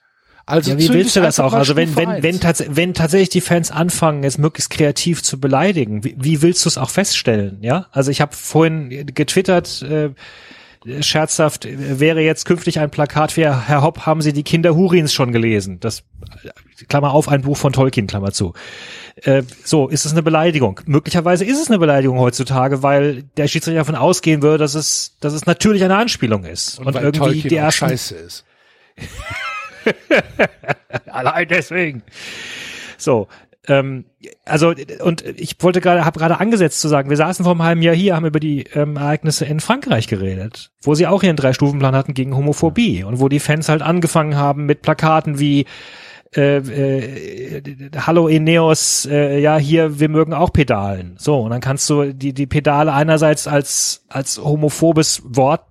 Also 0.47 0.71
ja, 0.71 0.79
wie 0.79 0.89
willst 0.89 1.15
du 1.15 1.21
das 1.21 1.39
auch? 1.39 1.53
Also 1.53 1.75
wenn, 1.75 1.95
wenn, 1.95 2.23
wenn, 2.23 2.39
tats 2.39 2.63
wenn 2.67 2.95
tatsächlich 2.95 3.29
die 3.29 3.41
Fans 3.41 3.69
anfangen, 3.69 4.23
es 4.23 4.39
möglichst 4.39 4.71
kreativ 4.71 5.21
zu 5.21 5.39
beleidigen, 5.39 6.03
wie, 6.03 6.15
wie 6.17 6.41
willst 6.41 6.65
du 6.65 6.69
es 6.69 6.79
auch 6.79 6.89
feststellen? 6.89 7.59
Ja, 7.61 7.87
also 7.91 8.09
ich 8.09 8.21
habe 8.21 8.35
vorhin 8.35 9.05
getwittert, 9.05 9.83
äh, 9.83 10.09
scherzhaft, 11.01 11.67
wäre 11.69 12.21
jetzt 12.21 12.45
künftig 12.45 12.79
ein 12.79 12.89
Plakat 12.89 13.37
wie 13.37 13.45
Herr 13.45 13.81
Hopp, 13.81 14.05
haben 14.05 14.21
Sie 14.21 14.33
die 14.33 14.43
Kinder 14.43 14.75
Hurins 14.75 15.13
schon 15.13 15.31
gelesen? 15.31 15.79
Das, 15.79 16.03
Klammer 16.89 17.11
auf, 17.11 17.27
ein 17.27 17.41
Buch 17.41 17.57
von 17.57 17.71
Tolkien, 17.71 18.07
Klammer 18.07 18.31
zu. 18.31 18.53
Äh, 19.15 19.43
so, 19.63 19.87
ist 19.87 20.05
es 20.05 20.11
eine 20.11 20.23
Beleidigung? 20.23 20.79
Möglicherweise 20.85 21.45
ist 21.45 21.61
es 21.61 21.69
eine 21.69 21.77
Beleidigung 21.77 22.17
heutzutage, 22.17 22.81
weil 22.81 23.23
der 23.37 23.47
Schiedsrichter 23.47 23.79
davon 23.79 23.95
ausgehen 23.95 24.41
würde, 24.41 24.57
dass 24.57 24.73
es, 24.73 25.17
dass 25.19 25.33
es 25.33 25.45
natürlich 25.45 25.83
eine 25.83 25.95
Anspielung 25.95 26.45
ist. 26.45 26.79
und, 26.79 26.93
weil 26.93 27.11
Tolkien 27.11 27.49
die 27.49 27.55
ersten, 27.55 27.89
scheiße 27.89 28.15
ist. 28.15 28.45
Allein 31.05 31.47
deswegen. 31.47 32.03
So, 32.97 33.27
ähm, 33.67 34.05
also 34.43 34.73
und 35.03 35.21
ich 35.21 35.55
wollte 35.59 35.81
gerade, 35.81 36.03
habe 36.03 36.19
gerade 36.19 36.39
angesetzt 36.39 36.81
zu 36.81 36.87
sagen, 36.87 37.09
wir 37.09 37.17
saßen 37.17 37.43
vor 37.43 37.53
einem 37.53 37.63
halben 37.63 37.81
Jahr 37.81 37.95
hier, 37.95 38.15
haben 38.15 38.25
über 38.25 38.39
die 38.39 38.63
ähm, 38.73 38.95
Ereignisse 38.95 39.45
in 39.45 39.59
Frankreich 39.59 40.07
geredet, 40.07 40.71
wo 40.81 40.95
sie 40.95 41.05
auch 41.05 41.21
ihren 41.21 41.35
Drei-Stufen-Plan 41.35 41.95
hatten 41.95 42.13
gegen 42.13 42.35
Homophobie 42.35 43.03
und 43.03 43.19
wo 43.19 43.29
die 43.29 43.39
Fans 43.39 43.69
halt 43.69 43.81
angefangen 43.83 44.35
haben 44.35 44.65
mit 44.65 44.81
Plakaten 44.81 45.39
wie 45.39 45.65
äh, 46.35 46.57
äh, 46.57 47.61
Hallo 47.97 48.27
Ineos, 48.27 49.05
äh, 49.05 49.39
ja 49.39 49.57
hier, 49.57 49.99
wir 49.99 50.09
mögen 50.09 50.33
auch 50.33 50.53
Pedalen. 50.53 51.15
So, 51.17 51.41
und 51.41 51.51
dann 51.51 51.61
kannst 51.61 51.89
du 51.89 52.13
die 52.13 52.33
die 52.33 52.47
Pedale 52.47 52.93
einerseits 52.93 53.47
als 53.47 54.05
als 54.07 54.39
homophobes 54.39 55.21
Wort 55.25 55.65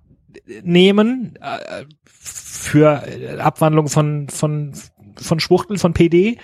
nehmen 0.63 1.39
äh, 1.41 1.85
für 2.05 3.03
Abwandlung 3.39 3.89
von 3.89 4.29
von 4.29 4.75
von 5.17 5.41
Schwuchtel 5.41 5.79
von 5.79 5.95
PD. 5.95 6.39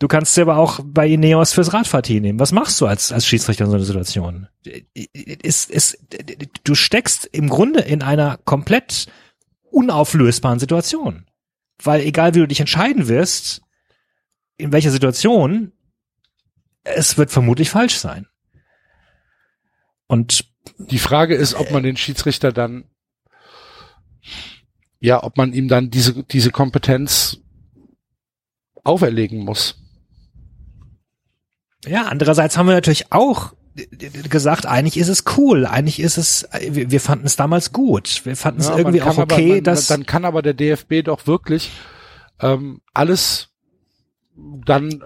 Du 0.00 0.08
kannst 0.08 0.34
sie 0.34 0.40
aber 0.40 0.56
auch 0.56 0.80
bei 0.82 1.06
Ineos 1.06 1.52
fürs 1.52 1.74
Radfahrteam 1.74 2.22
nehmen. 2.22 2.40
Was 2.40 2.52
machst 2.52 2.80
du 2.80 2.86
als 2.86 3.12
als 3.12 3.26
Schiedsrichter 3.26 3.64
in 3.66 3.70
so 3.70 3.76
einer 3.76 3.84
Situation? 3.84 4.48
Ist, 4.94 5.70
ist, 5.70 5.98
du 6.64 6.74
steckst 6.74 7.26
im 7.26 7.50
Grunde 7.50 7.80
in 7.80 8.02
einer 8.02 8.38
komplett 8.38 9.08
unauflösbaren 9.70 10.58
Situation. 10.58 11.26
Weil 11.82 12.00
egal 12.00 12.34
wie 12.34 12.38
du 12.38 12.48
dich 12.48 12.60
entscheiden 12.60 13.08
wirst, 13.08 13.60
in 14.56 14.72
welcher 14.72 14.90
Situation, 14.90 15.72
es 16.82 17.18
wird 17.18 17.30
vermutlich 17.30 17.68
falsch 17.68 17.96
sein. 17.96 18.26
Und 20.06 20.50
Die 20.78 20.98
Frage 20.98 21.34
ist, 21.34 21.54
ob 21.54 21.70
man 21.70 21.82
den 21.82 21.96
Schiedsrichter 21.96 22.52
dann, 22.52 22.84
ja, 24.98 25.22
ob 25.22 25.36
man 25.36 25.52
ihm 25.52 25.68
dann 25.68 25.90
diese, 25.90 26.24
diese 26.24 26.50
Kompetenz 26.50 27.38
auferlegen 28.82 29.44
muss. 29.44 29.76
Ja, 31.86 32.04
andererseits 32.06 32.56
haben 32.56 32.66
wir 32.66 32.74
natürlich 32.74 33.12
auch 33.12 33.54
gesagt, 34.28 34.66
eigentlich 34.66 34.98
ist 34.98 35.08
es 35.08 35.24
cool, 35.36 35.64
eigentlich 35.64 36.00
ist 36.00 36.18
es, 36.18 36.48
wir, 36.70 36.90
wir 36.90 37.00
fanden 37.00 37.26
es 37.26 37.36
damals 37.36 37.72
gut, 37.72 38.22
wir 38.24 38.36
fanden 38.36 38.60
es 38.60 38.68
Ja, 38.68 38.76
irgendwie 38.78 39.00
auch 39.02 39.16
okay, 39.16 39.44
aber, 39.44 39.54
man, 39.54 39.64
dass 39.64 39.86
dann 39.86 40.06
kann 40.06 40.24
aber 40.24 40.42
der 40.42 40.54
DFB 40.54 41.04
doch 41.04 41.26
wirklich 41.26 41.70
ähm, 42.40 42.80
alles 42.92 43.48
dann 44.36 44.90
äh, 44.90 45.04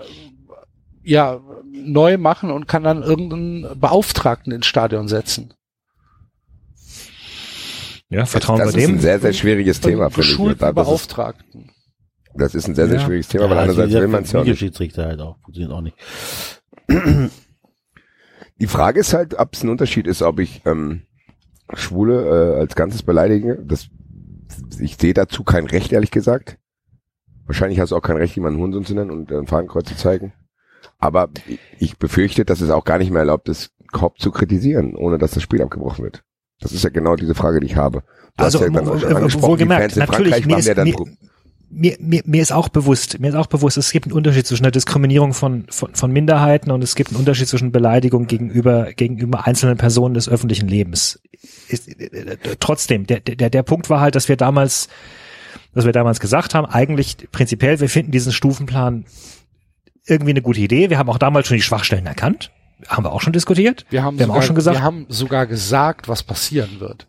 ja 1.02 1.40
neu 1.70 2.16
machen 2.18 2.50
und 2.50 2.66
kann 2.66 2.82
dann 2.84 3.02
irgendeinen 3.02 3.78
Beauftragten 3.78 4.52
ins 4.52 4.66
Stadion 4.66 5.08
setzen. 5.08 5.52
ja, 8.08 8.26
vertrauen 8.26 8.58
das 8.60 8.74
wir 8.74 8.80
ist 8.80 8.88
dem. 8.88 8.96
ein 8.96 9.00
sehr, 9.00 9.20
sehr 9.20 9.32
schwieriges 9.32 9.80
Thema, 9.80 10.04
Einen 10.06 10.12
finde 10.12 10.32
ich. 10.32 10.36
geschulten 10.36 10.58
Das 10.60 10.68
ist, 10.70 10.74
Beauftragten. 10.74 11.70
das 12.34 12.54
ist 12.54 12.68
ein 12.68 12.74
sehr, 12.74 12.88
sehr 12.88 12.98
Ja. 12.98 13.04
schwieriges 13.04 13.28
Thema, 13.28 13.44
weil 13.50 13.56
Ja, 13.56 13.62
andererseits 13.62 13.94
also 13.94 14.00
will 14.00 14.08
man 14.08 14.22
es 14.22 14.32
ja 14.32 14.40
auch 14.40 14.44
nicht. 14.44 14.60
Videoschiedsrichter 14.60 15.06
halt 15.06 15.20
auch. 15.20 15.38
Funktioniert 15.42 15.72
auch 15.72 15.80
nicht. 15.80 15.96
Die 18.60 18.66
Frage 18.66 19.00
ist 19.00 19.14
halt, 19.14 19.38
ob 19.38 19.54
es 19.54 19.62
ein 19.64 19.68
Unterschied 19.68 20.06
ist, 20.06 20.22
ob 20.22 20.38
ich 20.38 20.62
ähm, 20.64 21.02
Schwule 21.72 22.54
äh, 22.56 22.60
als 22.60 22.74
Ganzes 22.76 23.02
beleidige. 23.02 23.58
Das, 23.64 23.88
ich 24.78 24.96
sehe 24.96 25.14
dazu 25.14 25.42
kein 25.44 25.66
Recht, 25.66 25.92
ehrlich 25.92 26.10
gesagt. 26.12 26.58
Wahrscheinlich 27.46 27.80
hast 27.80 27.90
du 27.90 27.96
auch 27.96 28.02
kein 28.02 28.16
Recht, 28.16 28.36
jemanden 28.36 28.58
Hurensohn 28.60 28.84
zu 28.84 28.94
nennen 28.94 29.10
und 29.10 29.30
ein 29.32 29.46
Fadenkreuz 29.46 29.88
zu 29.88 29.96
zeigen. 29.96 30.32
Aber 30.98 31.28
ich- 31.78 31.98
befürchte, 31.98 32.44
dass 32.44 32.60
es 32.60 32.70
auch 32.70 32.84
gar 32.84 32.98
nicht 32.98 33.10
mehr 33.10 33.20
erlaubt 33.20 33.48
ist, 33.48 33.72
Korb 33.92 34.18
zu 34.18 34.30
kritisieren, 34.30 34.94
ohne 34.96 35.18
dass 35.18 35.32
das 35.32 35.42
Spiel 35.42 35.62
abgebrochen 35.62 36.04
wird. 36.04 36.22
Das 36.60 36.72
ist 36.72 36.84
ja 36.84 36.90
genau 36.90 37.16
diese 37.16 37.34
Frage, 37.34 37.60
die 37.60 37.66
ich 37.66 37.76
habe. 37.76 38.02
Du 38.36 38.44
Also, 38.44 38.60
hast 38.60 38.66
ja 38.66 38.70
dann 38.80 38.88
angesprochen, 39.16 39.58
die 39.58 39.66
Fans 39.66 39.94
in 39.96 39.98
natürlich, 40.00 40.32
Frankreich 40.34 40.46
machen 40.46 40.62
ja 40.66 40.74
dann 40.74 40.88
mir- 40.88 41.16
mir, 41.74 41.96
mir, 41.98 42.22
mir 42.24 42.40
ist 42.40 42.52
auch 42.52 42.68
bewusst, 42.68 43.18
mir 43.18 43.28
ist 43.28 43.34
auch 43.34 43.46
bewusst, 43.46 43.76
es 43.76 43.90
gibt 43.90 44.06
einen 44.06 44.12
Unterschied 44.12 44.46
zwischen 44.46 44.62
der 44.62 44.72
Diskriminierung 44.72 45.34
von, 45.34 45.66
von, 45.68 45.94
von 45.94 46.12
Minderheiten 46.12 46.70
und 46.70 46.84
es 46.84 46.94
gibt 46.94 47.10
einen 47.10 47.18
Unterschied 47.18 47.48
zwischen 47.48 47.72
Beleidigung 47.72 48.26
gegenüber, 48.26 48.92
gegenüber 48.92 49.46
einzelnen 49.46 49.76
Personen 49.76 50.14
des 50.14 50.28
öffentlichen 50.28 50.68
Lebens. 50.68 51.20
Ist, 51.68 51.88
äh, 51.88 52.04
äh, 52.04 52.36
trotzdem, 52.60 53.06
der, 53.06 53.20
der, 53.20 53.50
der 53.50 53.62
Punkt 53.62 53.90
war 53.90 54.00
halt, 54.00 54.14
dass 54.14 54.28
wir 54.28 54.36
damals, 54.36 54.88
dass 55.74 55.84
wir 55.84 55.92
damals 55.92 56.20
gesagt 56.20 56.54
haben, 56.54 56.66
eigentlich 56.66 57.28
prinzipiell, 57.32 57.80
wir 57.80 57.88
finden 57.88 58.12
diesen 58.12 58.32
Stufenplan 58.32 59.04
irgendwie 60.06 60.30
eine 60.30 60.42
gute 60.42 60.60
Idee. 60.60 60.90
Wir 60.90 60.98
haben 60.98 61.08
auch 61.08 61.18
damals 61.18 61.48
schon 61.48 61.56
die 61.56 61.62
Schwachstellen 61.62 62.06
erkannt. 62.06 62.52
Haben 62.86 63.04
wir 63.04 63.12
auch 63.12 63.22
schon 63.22 63.32
diskutiert. 63.32 63.84
Wir 63.90 64.02
haben, 64.02 64.18
wir 64.18 64.24
haben 64.24 64.28
sogar, 64.28 64.42
auch 64.42 64.46
schon 64.46 64.54
gesagt, 64.54 64.76
wir 64.76 64.82
haben 64.82 65.06
sogar 65.08 65.46
gesagt, 65.46 66.08
was 66.08 66.22
passieren 66.22 66.80
wird. 66.80 67.08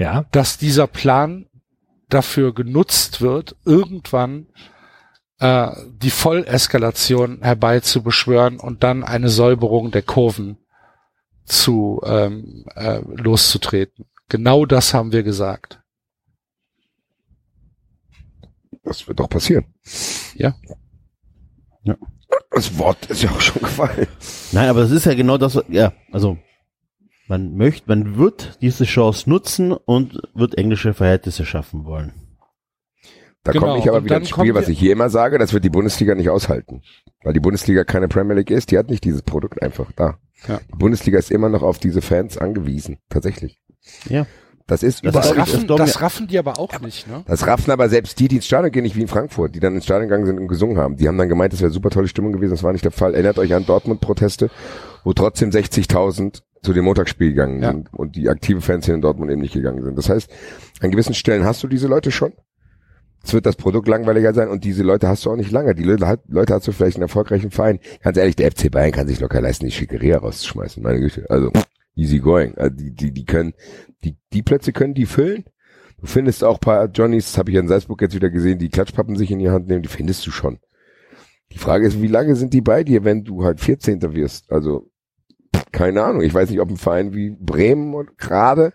Ja. 0.00 0.26
dass 0.30 0.58
dieser 0.58 0.86
Plan 0.86 1.46
dafür 2.08 2.54
genutzt 2.54 3.20
wird, 3.20 3.56
irgendwann 3.64 4.46
äh, 5.38 5.70
die 5.88 6.10
Volleskalation 6.10 7.42
herbeizubeschwören 7.42 8.58
und 8.58 8.82
dann 8.82 9.04
eine 9.04 9.28
Säuberung 9.28 9.90
der 9.90 10.02
Kurven 10.02 10.58
zu 11.44 12.00
ähm, 12.04 12.64
äh, 12.74 13.00
loszutreten. 13.04 14.06
Genau 14.28 14.66
das 14.66 14.92
haben 14.92 15.12
wir 15.12 15.22
gesagt. 15.22 15.80
Das 18.84 19.06
wird 19.06 19.20
doch 19.20 19.28
passieren. 19.28 19.66
Ja. 20.34 20.54
Ja. 21.84 21.96
Das 22.50 22.76
Wort 22.78 23.06
ist 23.06 23.22
ja 23.22 23.30
auch 23.30 23.40
schon 23.40 23.62
gefallen. 23.62 24.06
Nein, 24.52 24.68
aber 24.68 24.80
das 24.80 24.90
ist 24.90 25.06
ja 25.06 25.14
genau 25.14 25.38
das, 25.38 25.58
ja, 25.68 25.92
also 26.12 26.38
man 27.28 27.56
möchte, 27.56 27.88
man 27.88 28.16
wird 28.16 28.58
diese 28.60 28.84
Chance 28.84 29.28
nutzen 29.28 29.72
und 29.72 30.20
wird 30.34 30.56
englische 30.56 30.94
Verhältnisse 30.94 31.44
schaffen 31.44 31.84
wollen. 31.84 32.12
Da 33.44 33.52
Genau, 33.52 33.66
komme 33.66 33.78
ich 33.78 33.88
aber 33.88 33.98
und 33.98 34.04
wieder 34.04 34.16
ins 34.16 34.28
Spiel, 34.30 34.54
was 34.54 34.68
ich 34.68 34.78
hier 34.78 34.92
immer 34.92 35.10
sage, 35.10 35.38
das 35.38 35.52
wird 35.52 35.64
die 35.64 35.70
Bundesliga 35.70 36.14
nicht 36.14 36.28
aushalten. 36.28 36.82
Weil 37.22 37.32
die 37.32 37.40
Bundesliga 37.40 37.84
keine 37.84 38.08
Premier 38.08 38.34
League 38.34 38.50
ist, 38.50 38.70
die 38.70 38.78
hat 38.78 38.90
nicht 38.90 39.04
dieses 39.04 39.22
Produkt 39.22 39.62
einfach 39.62 39.92
da. 39.92 40.18
Ja. 40.46 40.60
Die 40.72 40.76
Bundesliga 40.76 41.18
ist 41.18 41.30
immer 41.30 41.48
noch 41.48 41.62
auf 41.62 41.78
diese 41.78 42.02
Fans 42.02 42.36
angewiesen, 42.36 42.98
tatsächlich. 43.08 43.60
Ja. 44.08 44.26
Das 44.66 44.82
ist 44.82 45.02
Das 45.02 45.14
überall. 45.14 45.38
Raffen, 45.38 45.66
das 45.66 46.02
raffen 46.02 46.26
die 46.28 46.38
aber 46.38 46.58
auch 46.58 46.78
nicht, 46.80 47.08
ne? 47.08 47.24
Das 47.26 47.46
raffen 47.46 47.70
aber 47.70 47.88
selbst 47.88 48.20
die, 48.20 48.28
die 48.28 48.36
ins 48.36 48.46
Stadion 48.46 48.70
gehen, 48.70 48.82
nicht 48.82 48.96
wie 48.96 49.00
in 49.00 49.08
Frankfurt, 49.08 49.54
die 49.54 49.60
dann 49.60 49.74
ins 49.74 49.84
Stadion 49.84 50.08
gegangen 50.08 50.26
sind 50.26 50.38
und 50.38 50.46
gesungen 50.46 50.76
haben. 50.76 50.96
Die 50.96 51.08
haben 51.08 51.16
dann 51.16 51.30
gemeint, 51.30 51.54
das 51.54 51.62
wäre 51.62 51.70
super 51.70 51.88
tolle 51.88 52.06
Stimmung 52.06 52.32
gewesen. 52.32 52.50
Das 52.50 52.62
war 52.62 52.72
nicht 52.72 52.84
der 52.84 52.92
Fall. 52.92 53.14
Erinnert 53.14 53.38
euch 53.38 53.54
an 53.54 53.64
Dortmund-Proteste, 53.64 54.50
wo 55.04 55.14
trotzdem 55.14 55.48
60.000 55.48 56.42
zu 56.62 56.72
dem 56.72 56.84
Montagsspiel 56.84 57.30
gegangen 57.30 57.62
Ja. 57.62 57.70
sind 57.72 57.92
und 57.94 58.16
die 58.16 58.28
aktive 58.28 58.60
Fans 58.60 58.84
hier 58.86 58.94
in 58.94 59.00
Dortmund 59.00 59.30
eben 59.30 59.40
nicht 59.40 59.54
gegangen 59.54 59.82
sind. 59.84 59.96
Das 59.96 60.08
heißt, 60.08 60.30
an 60.80 60.90
gewissen 60.90 61.14
Stellen 61.14 61.44
hast 61.44 61.62
du 61.62 61.68
diese 61.68 61.86
Leute 61.88 62.10
schon. 62.10 62.32
Es 63.24 63.32
wird 63.34 63.46
das 63.46 63.56
Produkt 63.56 63.88
langweiliger 63.88 64.32
sein 64.32 64.48
und 64.48 64.64
diese 64.64 64.82
Leute 64.84 65.08
hast 65.08 65.24
du 65.26 65.30
auch 65.30 65.36
nicht 65.36 65.50
lange. 65.50 65.74
Die 65.74 65.82
Leute, 65.82 66.06
hat- 66.06 66.22
Leute 66.28 66.54
hast 66.54 66.66
du 66.68 66.72
vielleicht 66.72 66.96
einen 66.96 67.02
erfolgreichen 67.02 67.50
Verein. 67.50 67.80
Ganz 68.02 68.16
ehrlich, 68.16 68.36
der 68.36 68.50
FC 68.52 68.70
Bayern 68.70 68.92
kann 68.92 69.08
sich 69.08 69.20
locker 69.20 69.40
leisten, 69.40 69.66
die 69.66 69.72
Schickeria 69.72 70.18
rauszuschmeißen. 70.18 70.82
Meine 70.82 71.00
Güte. 71.00 71.26
Also, 71.28 71.52
easy 71.96 72.20
going. 72.20 72.56
Also 72.56 72.76
die, 72.76 72.92
die, 72.92 73.12
die 73.12 73.24
können, 73.24 73.54
die, 74.04 74.16
die 74.32 74.42
Plätze 74.42 74.72
können 74.72 74.94
die 74.94 75.06
füllen. 75.06 75.44
Du 76.00 76.06
findest 76.06 76.44
auch 76.44 76.60
paar 76.60 76.86
Johnnies, 76.86 77.26
das 77.32 77.38
habe 77.38 77.50
ich 77.50 77.56
in 77.56 77.66
Salzburg 77.66 78.00
jetzt 78.02 78.14
wieder 78.14 78.30
gesehen, 78.30 78.60
die 78.60 78.68
Klatschpappen 78.68 79.16
sich 79.16 79.32
in 79.32 79.40
die 79.40 79.50
Hand 79.50 79.66
nehmen, 79.66 79.82
die 79.82 79.88
findest 79.88 80.24
du 80.24 80.30
schon. 80.30 80.60
Die 81.50 81.58
Frage 81.58 81.86
ist, 81.88 82.00
wie 82.00 82.06
lange 82.06 82.36
sind 82.36 82.54
die 82.54 82.60
bei 82.60 82.84
dir, 82.84 83.02
wenn 83.04 83.24
du 83.24 83.42
halt 83.42 83.58
14. 83.58 84.00
wirst? 84.14 84.52
Also, 84.52 84.90
keine 85.72 86.02
Ahnung. 86.02 86.22
Ich 86.22 86.34
weiß 86.34 86.50
nicht, 86.50 86.60
ob 86.60 86.70
ein 86.70 86.76
Verein 86.76 87.14
wie 87.14 87.30
Bremen 87.30 87.94
und 87.94 88.18
gerade 88.18 88.72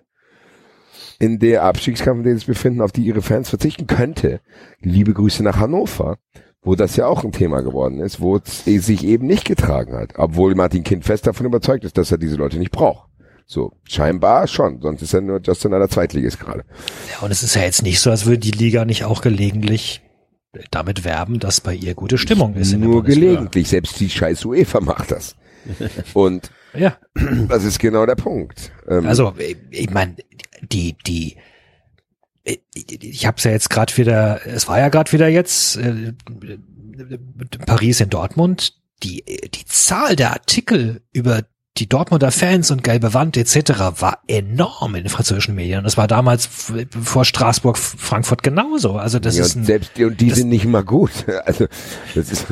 in 1.19 1.39
der 1.39 1.63
Abstiegskampf, 1.63 2.17
in 2.17 2.23
dem 2.23 2.33
sie 2.33 2.39
sich 2.39 2.47
befinden, 2.47 2.81
auf 2.81 2.91
die 2.91 3.03
ihre 3.03 3.21
Fans 3.21 3.49
verzichten 3.49 3.87
könnte. 3.87 4.41
Liebe 4.81 5.13
Grüße 5.13 5.43
nach 5.43 5.57
Hannover, 5.57 6.17
wo 6.61 6.75
das 6.75 6.95
ja 6.95 7.07
auch 7.07 7.23
ein 7.23 7.31
Thema 7.31 7.61
geworden 7.61 7.99
ist, 7.99 8.19
wo 8.19 8.37
es 8.37 8.65
sich 8.65 9.03
eben 9.03 9.27
nicht 9.27 9.45
getragen 9.45 9.95
hat, 9.95 10.13
obwohl 10.15 10.55
Martin 10.55 10.83
Kind 10.83 11.05
fest 11.05 11.27
davon 11.27 11.45
überzeugt 11.45 11.83
ist, 11.83 11.97
dass 11.97 12.11
er 12.11 12.17
diese 12.17 12.35
Leute 12.35 12.57
nicht 12.57 12.71
braucht. 12.71 13.09
So, 13.45 13.73
scheinbar 13.83 14.47
schon, 14.47 14.81
sonst 14.81 15.01
ist 15.01 15.13
er 15.13 15.21
nur 15.21 15.41
Justin 15.41 15.73
einer 15.73 15.89
Zweitligist 15.89 16.39
gerade. 16.39 16.63
Ja, 17.11 17.25
und 17.25 17.31
es 17.31 17.43
ist 17.43 17.55
ja 17.55 17.61
jetzt 17.61 17.83
nicht 17.83 17.99
so, 17.99 18.09
als 18.09 18.25
würde 18.25 18.39
die 18.39 18.51
Liga 18.51 18.85
nicht 18.85 19.03
auch 19.03 19.21
gelegentlich 19.21 20.01
damit 20.71 21.03
werben, 21.03 21.39
dass 21.39 21.61
bei 21.61 21.73
ihr 21.73 21.93
gute 21.93 22.17
Stimmung 22.17 22.55
ist. 22.55 22.77
Nur 22.77 23.03
gelegentlich, 23.03 23.67
selbst 23.69 23.99
die 23.99 24.09
scheiß 24.09 24.45
UEFA 24.45 24.79
macht 24.79 25.11
das. 25.11 25.35
Und 26.13 26.51
Ja, 26.73 26.97
das 27.47 27.63
ist 27.63 27.79
genau 27.79 28.05
der 28.05 28.15
Punkt. 28.15 28.71
Ähm, 28.87 29.05
also 29.07 29.33
ich- 29.69 29.89
meine, 29.89 30.15
die 30.61 30.95
die 31.05 31.37
ich- 32.43 33.03
ich 33.03 33.25
habe 33.25 33.37
es 33.37 33.43
ja 33.45 33.51
jetzt 33.51 33.69
gerade 33.69 33.95
wieder, 33.97 34.45
es 34.45 34.67
war 34.67 34.79
ja 34.79 34.89
gerade 34.89 35.11
wieder 35.11 35.27
jetzt 35.27 35.77
äh, 35.77 36.13
Paris 37.65 38.01
in 38.01 38.09
Dortmund. 38.09 38.73
Die 39.03 39.23
die 39.25 39.65
Zahl 39.65 40.15
der 40.15 40.31
Artikel 40.31 41.01
über 41.11 41.43
die 41.77 41.89
Dortmunder 41.89 42.31
Fans 42.31 42.69
und 42.69 42.83
gelbe 42.83 43.15
Wand 43.15 43.35
etc. 43.35 43.99
war 43.99 44.19
enorm 44.27 44.93
in 44.95 45.03
den 45.05 45.09
französischen 45.09 45.55
Medien. 45.55 45.79
Und 45.79 45.85
das 45.85 45.97
war 45.97 46.07
damals 46.07 46.47
vor 47.03 47.25
Straßburg, 47.25 47.77
Frankfurt 47.77 48.43
genauso. 48.43 48.93
Also 48.93 49.17
das 49.17 49.37
ja, 49.37 49.43
ist 49.43 49.55
ein, 49.55 49.63
selbst 49.63 49.91
die, 49.97 50.05
und 50.05 50.21
die 50.21 50.29
das- 50.29 50.37
sind 50.37 50.49
nicht 50.49 50.65
mal 50.65 50.83
gut. 50.83 51.11
Also 51.45 51.67
das 52.15 52.31
ist 52.31 52.45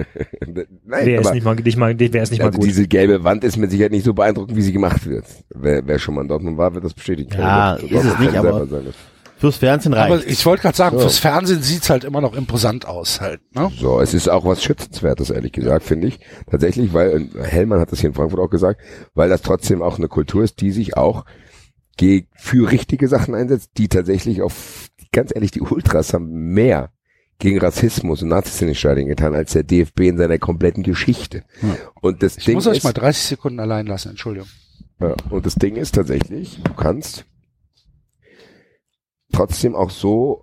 nein, 0.46 0.66
wer 0.86 1.20
ist 1.20 1.26
aber 1.26 1.34
nicht 1.34 1.44
mal 1.44 1.54
nicht 1.56 1.76
mal 1.76 1.94
wer 1.98 2.22
ist 2.22 2.30
nicht 2.30 2.38
mal 2.40 2.46
also 2.46 2.58
gut. 2.58 2.68
diese 2.68 2.86
gelbe 2.86 3.24
Wand 3.24 3.44
ist 3.44 3.56
mit 3.56 3.70
Sicherheit 3.70 3.92
nicht 3.92 4.04
so 4.04 4.14
beeindruckend, 4.14 4.56
wie 4.56 4.62
sie 4.62 4.72
gemacht 4.72 5.06
wird. 5.06 5.24
Wer, 5.54 5.86
wer 5.86 5.98
schon 5.98 6.14
mal 6.14 6.22
in 6.22 6.28
Dortmund 6.28 6.58
war, 6.58 6.74
wird 6.74 6.84
das 6.84 6.94
bestätigen. 6.94 7.32
Ja, 7.32 7.76
können. 7.76 7.92
ist 7.92 8.04
es 8.04 8.18
nicht, 8.18 8.36
aber-. 8.36 8.66
Fürs 9.38 9.56
Fernsehen 9.58 9.92
reicht. 9.92 10.12
Aber 10.12 10.26
ich 10.26 10.44
wollte 10.46 10.62
gerade 10.62 10.76
sagen, 10.76 10.96
So. 10.96 11.02
fürs 11.02 11.18
Fernsehen 11.18 11.62
sieht's 11.62 11.90
halt 11.90 12.04
immer 12.04 12.20
noch 12.20 12.34
imposant 12.34 12.86
aus 12.86 13.20
halt, 13.20 13.40
ne? 13.54 13.70
So, 13.78 14.00
es 14.00 14.14
ist 14.14 14.28
auch 14.28 14.44
was 14.46 14.62
Schützenswertes, 14.62 15.30
ehrlich 15.30 15.52
gesagt, 15.52 15.84
finde 15.84 16.08
ich. 16.08 16.20
Tatsächlich, 16.50 16.92
weil, 16.94 17.10
und 17.12 17.34
Hellmann 17.42 17.80
hat 17.80 17.92
das 17.92 18.00
hier 18.00 18.08
in 18.08 18.14
Frankfurt 18.14 18.40
auch 18.40 18.48
gesagt, 18.50 18.80
weil 19.14 19.28
das 19.28 19.42
trotzdem 19.42 19.82
auch 19.82 19.98
eine 19.98 20.08
Kultur 20.08 20.42
ist, 20.42 20.60
die 20.60 20.70
sich 20.70 20.96
auch 20.96 21.24
für 22.34 22.70
richtige 22.70 23.08
Sachen 23.08 23.34
einsetzt, 23.34 23.70
die 23.78 23.88
tatsächlich 23.88 24.42
auf, 24.42 24.88
ganz 25.12 25.32
ehrlich, 25.34 25.50
die 25.50 25.62
Ultras 25.62 26.12
haben 26.12 26.28
mehr 26.52 26.90
gegen 27.38 27.58
Rassismus 27.58 28.22
und 28.22 28.28
Nazis 28.28 28.60
in 28.62 28.68
den 28.68 28.74
Stadien 28.74 29.08
getan, 29.08 29.34
als 29.34 29.52
der 29.52 29.62
DFB 29.62 30.00
in 30.00 30.16
seiner 30.18 30.38
kompletten 30.38 30.82
Geschichte. 30.82 31.42
Und 32.00 32.22
das 32.22 32.38
Ich 32.38 32.44
Ding 32.46 32.54
muss 32.54 32.66
euch 32.66 32.78
ist, 32.78 32.84
mal 32.84 32.92
30 32.92 33.24
Sekunden 33.24 33.60
allein 33.60 33.86
lassen, 33.86 34.10
Entschuldigung. 34.10 34.48
ja, 35.00 35.14
und 35.30 35.44
das 35.44 35.54
Ding 35.56 35.76
ist 35.76 35.94
tatsächlich, 35.94 36.60
du 36.64 36.72
kannst 36.74 37.24
trotzdem 39.36 39.74
auch 39.74 39.90
so 39.90 40.42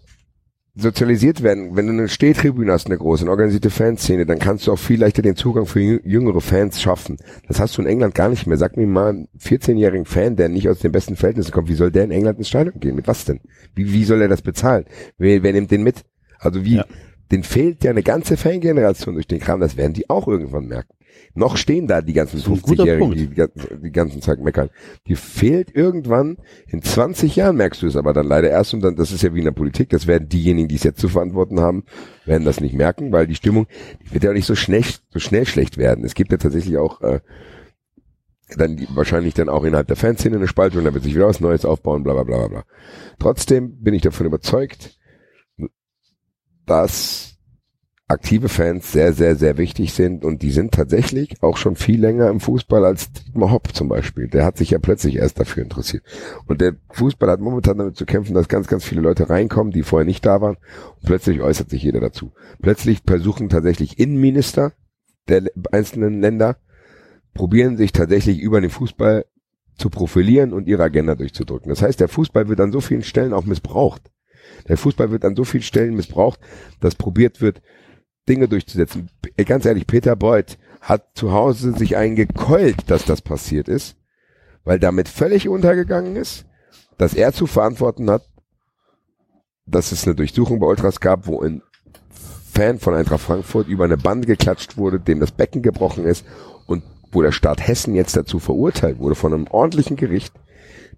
sozialisiert 0.75 1.43
werden. 1.43 1.75
Wenn 1.75 1.85
du 1.85 1.93
eine 1.93 2.07
Stehtribüne 2.07 2.71
hast, 2.71 2.87
eine 2.87 2.97
große, 2.97 3.23
eine 3.23 3.31
organisierte 3.31 3.69
Fanszene, 3.69 4.25
dann 4.25 4.39
kannst 4.39 4.65
du 4.65 4.71
auch 4.71 4.79
viel 4.79 4.99
leichter 4.99 5.21
den 5.21 5.35
Zugang 5.35 5.67
für 5.67 5.79
jü- 5.79 6.01
jüngere 6.03 6.41
Fans 6.41 6.81
schaffen. 6.81 7.17
Das 7.47 7.59
hast 7.59 7.77
du 7.77 7.83
in 7.83 7.87
England 7.87 8.15
gar 8.15 8.29
nicht 8.29 8.47
mehr. 8.47 8.57
Sag 8.57 8.75
mir 8.75 8.87
mal 8.87 9.09
einen 9.09 9.27
14-jährigen 9.39 10.05
Fan, 10.05 10.35
der 10.35 10.49
nicht 10.49 10.67
aus 10.67 10.79
den 10.79 10.91
besten 10.91 11.15
Verhältnissen 11.15 11.51
kommt, 11.51 11.69
wie 11.69 11.75
soll 11.75 11.91
der 11.91 12.05
in 12.05 12.11
England 12.11 12.39
ins 12.39 12.49
Stadion 12.49 12.79
gehen? 12.79 12.95
Mit 12.95 13.07
was 13.07 13.23
denn? 13.25 13.39
Wie, 13.75 13.93
wie 13.93 14.03
soll 14.03 14.21
er 14.21 14.27
das 14.29 14.41
bezahlen? 14.41 14.85
Wer, 15.19 15.43
wer 15.43 15.53
nimmt 15.53 15.69
den 15.69 15.83
mit? 15.83 16.05
Also 16.39 16.65
wie, 16.65 16.77
Ja. 16.77 16.85
den 17.31 17.43
fehlt 17.43 17.83
ja 17.83 17.91
eine 17.91 18.01
ganze 18.03 18.35
Fangeneration 18.35 19.13
durch 19.13 19.27
den 19.27 19.39
Kram, 19.39 19.59
das 19.59 19.77
werden 19.77 19.93
die 19.93 20.09
auch 20.09 20.27
irgendwann 20.27 20.65
merken. 20.65 20.93
Noch 21.35 21.57
stehen 21.57 21.87
da 21.87 22.01
die 22.01 22.13
ganzen 22.13 22.37
ist 22.37 22.47
ein 22.47 22.61
guter 22.61 22.83
50-Jährigen, 22.83 22.99
Punkt. 22.99 23.19
die, 23.19 23.27
die, 23.27 23.35
ganzen- 23.35 23.81
die 23.83 23.91
ganzen 23.91 24.21
Zeit 24.21 24.39
meckern. 24.39 24.69
Die 25.07 25.15
fehlt 25.15 25.75
irgendwann, 25.75 26.37
in 26.67 26.81
20 26.81 27.35
Jahren 27.35 27.55
merkst 27.55 27.81
du 27.81 27.87
es 27.87 27.95
aber 27.95 28.13
dann 28.13 28.27
leider 28.27 28.49
erst 28.49 28.73
und 28.73 28.81
dann, 28.81 28.95
das 28.95 29.11
ist 29.11 29.23
ja 29.23 29.33
wie 29.33 29.39
in 29.39 29.45
der 29.45 29.51
Politik, 29.51 29.89
das 29.89 30.05
werden 30.07 30.29
diejenigen, 30.29 30.67
die 30.67 30.75
es 30.75 30.83
jetzt 30.83 30.99
zu 30.99 31.09
verantworten 31.09 31.59
haben, 31.59 31.85
werden 32.25 32.45
das 32.45 32.59
nicht 32.61 32.75
merken, 32.75 33.11
weil 33.11 33.25
die 33.27 33.35
Stimmung, 33.35 33.67
die 34.03 34.13
wird 34.13 34.23
ja 34.23 34.33
nicht 34.33 34.45
so 34.45 34.55
schnell, 34.55 34.83
so 35.09 35.19
schnell 35.19 35.45
schlecht 35.45 35.77
werden. 35.77 36.05
Es 36.05 36.13
gibt 36.13 36.31
ja 36.31 36.37
tatsächlich 36.37 36.77
auch, 36.77 37.01
äh, 37.01 37.19
dann 38.57 38.75
die, 38.77 38.87
wahrscheinlich 38.93 39.33
dann 39.33 39.49
auch 39.49 39.63
innerhalb 39.63 39.87
der 39.87 39.95
Fanszene 39.95 40.35
eine 40.35 40.47
Spaltung, 40.47 40.83
da 40.83 40.93
wird 40.93 41.03
sich 41.03 41.15
wieder 41.15 41.27
was 41.27 41.39
Neues 41.39 41.65
aufbauen, 41.65 42.03
bla 42.03 42.13
bla 42.13 42.23
bla 42.23 42.47
bla. 42.47 42.63
Trotzdem 43.17 43.81
bin 43.81 43.93
ich 43.95 44.01
davon 44.03 44.27
überzeugt, 44.27 44.99
dass 46.65 47.32
aktive 48.07 48.49
Fans 48.49 48.91
sehr, 48.91 49.13
sehr, 49.13 49.35
sehr 49.35 49.57
wichtig 49.57 49.93
sind 49.93 50.25
und 50.25 50.41
die 50.41 50.51
sind 50.51 50.73
tatsächlich 50.73 51.41
auch 51.41 51.57
schon 51.57 51.75
viel 51.75 51.99
länger 51.99 52.29
im 52.29 52.39
Fußball 52.39 52.83
als 52.85 53.11
Dietmar 53.11 53.51
Hopp 53.51 53.73
zum 53.73 53.87
Beispiel. 53.87 54.27
Der 54.27 54.45
hat 54.45 54.57
sich 54.57 54.71
ja 54.71 54.79
plötzlich 54.79 55.15
erst 55.15 55.39
dafür 55.39 55.63
interessiert. 55.63 56.03
Und 56.45 56.61
der 56.61 56.75
Fußball 56.91 57.29
hat 57.29 57.39
momentan 57.39 57.77
damit 57.77 57.95
zu 57.95 58.05
kämpfen, 58.05 58.33
dass 58.33 58.49
ganz, 58.49 58.67
ganz 58.67 58.83
viele 58.83 59.01
Leute 59.01 59.29
reinkommen, 59.29 59.71
die 59.71 59.83
vorher 59.83 60.05
nicht 60.05 60.25
da 60.25 60.41
waren 60.41 60.57
und 60.57 61.05
plötzlich 61.05 61.41
äußert 61.41 61.69
sich 61.69 61.83
jeder 61.83 62.01
dazu. 62.01 62.33
Plötzlich 62.61 63.01
versuchen 63.05 63.49
tatsächlich 63.49 63.99
Innenminister 63.99 64.73
der 65.29 65.43
einzelnen 65.71 66.19
Länder, 66.19 66.57
probieren 67.33 67.77
sich 67.77 67.93
tatsächlich 67.93 68.39
über 68.39 68.59
den 68.59 68.69
Fußball 68.69 69.25
zu 69.77 69.89
profilieren 69.89 70.53
und 70.53 70.67
ihre 70.67 70.83
Agenda 70.83 71.15
durchzudrücken. 71.15 71.69
Das 71.69 71.81
heißt, 71.81 71.99
der 71.99 72.09
Fußball 72.09 72.47
wird 72.49 72.59
an 72.59 72.71
so 72.71 72.81
vielen 72.81 73.03
Stellen 73.03 73.33
auch 73.33 73.45
missbraucht. 73.45 74.11
Der 74.67 74.77
Fußball 74.77 75.09
wird 75.11 75.25
an 75.25 75.35
so 75.35 75.45
vielen 75.45 75.63
Stellen 75.63 75.95
missbraucht, 75.95 76.39
dass 76.79 76.95
probiert 76.95 77.41
wird, 77.41 77.61
Dinge 78.27 78.47
durchzusetzen. 78.47 79.09
P- 79.21 79.43
Ganz 79.43 79.65
ehrlich, 79.65 79.87
Peter 79.87 80.15
Beuth 80.15 80.57
hat 80.81 81.07
zu 81.15 81.31
Hause 81.31 81.73
sich 81.73 81.97
eingekeult, 81.97 82.89
dass 82.89 83.05
das 83.05 83.21
passiert 83.21 83.67
ist, 83.67 83.95
weil 84.63 84.79
damit 84.79 85.07
völlig 85.07 85.47
untergegangen 85.49 86.15
ist, 86.15 86.45
dass 86.97 87.13
er 87.13 87.33
zu 87.33 87.47
verantworten 87.47 88.09
hat, 88.09 88.23
dass 89.65 89.91
es 89.91 90.05
eine 90.05 90.15
Durchsuchung 90.15 90.59
bei 90.59 90.67
Ultras 90.67 90.99
gab, 90.99 91.27
wo 91.27 91.41
ein 91.41 91.61
Fan 92.53 92.79
von 92.79 92.93
Eintracht 92.93 93.21
Frankfurt 93.21 93.67
über 93.67 93.85
eine 93.85 93.97
Bande 93.97 94.27
geklatscht 94.27 94.77
wurde, 94.77 94.99
dem 94.99 95.19
das 95.19 95.31
Becken 95.31 95.61
gebrochen 95.61 96.05
ist 96.05 96.25
und 96.67 96.83
wo 97.11 97.21
der 97.21 97.31
Staat 97.31 97.65
Hessen 97.65 97.95
jetzt 97.95 98.15
dazu 98.15 98.39
verurteilt 98.39 98.99
wurde, 98.99 99.15
von 99.15 99.33
einem 99.33 99.47
ordentlichen 99.47 99.95
Gericht, 99.95 100.33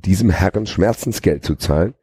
diesem 0.03 0.29
Herren 0.29 0.65
Schmerzensgeld 0.65 1.45
zu 1.45 1.55
zahlen 1.55 1.93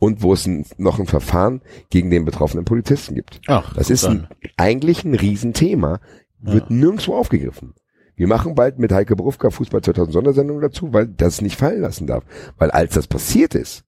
und 0.00 0.22
wo 0.22 0.32
es 0.32 0.46
ein, 0.46 0.66
noch 0.78 0.98
ein 0.98 1.06
Verfahren 1.06 1.62
gegen 1.90 2.10
den 2.10 2.24
betroffenen 2.24 2.64
Polizisten 2.64 3.14
gibt. 3.14 3.40
Ach, 3.46 3.72
Das 3.74 3.90
ist 3.90 4.04
ein, 4.04 4.26
eigentlich 4.56 5.04
ein 5.04 5.14
Riesenthema, 5.14 6.00
wird 6.40 6.70
nirgendwo 6.70 7.14
aufgegriffen. 7.14 7.74
Wir 8.16 8.26
machen 8.26 8.54
bald 8.54 8.78
mit 8.78 8.92
Heike 8.92 9.14
Berufka 9.14 9.50
Fußball 9.50 9.82
2000 9.82 10.12
Sondersendung 10.12 10.60
dazu, 10.60 10.92
weil 10.92 11.06
das 11.06 11.40
nicht 11.40 11.56
fallen 11.56 11.82
lassen 11.82 12.06
darf. 12.06 12.24
Weil 12.58 12.70
als 12.70 12.94
das 12.94 13.06
passiert 13.06 13.54
ist, 13.54 13.84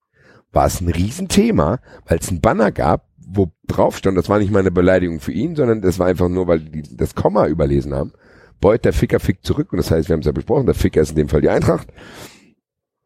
war 0.53 0.67
es 0.67 0.81
ein 0.81 0.89
Riesenthema, 0.89 1.81
weil 2.07 2.19
es 2.19 2.31
ein 2.31 2.41
Banner 2.41 2.73
gab, 2.73 3.09
wo 3.17 3.51
drauf 3.67 3.97
stand, 3.97 4.19
das 4.19 4.29
war 4.29 4.39
nicht 4.39 4.53
mal 4.53 4.59
eine 4.59 4.71
Beleidigung 4.71 5.21
für 5.21 5.33
ihn, 5.33 5.57
sondern 5.57 5.81
das 5.81 5.99
war 5.99 6.07
einfach 6.07 6.29
nur, 6.29 6.47
weil 6.47 6.61
die 6.61 6.83
das 6.97 7.15
Komma 7.15 7.47
überlesen 7.47 7.95
haben. 7.95 8.13
Beut, 8.61 8.85
der 8.85 8.93
Ficker 8.93 9.19
fickt 9.19 9.47
zurück, 9.47 9.73
und 9.73 9.79
das 9.79 9.91
heißt, 9.91 10.09
wir 10.09 10.15
haben 10.15 10.21
es 10.21 10.27
ja 10.27 10.33
besprochen, 10.33 10.67
der 10.67 10.75
Ficker 10.75 11.01
ist 11.01 11.11
in 11.11 11.17
dem 11.17 11.29
Fall 11.29 11.41
die 11.41 11.49
Eintracht, 11.49 11.89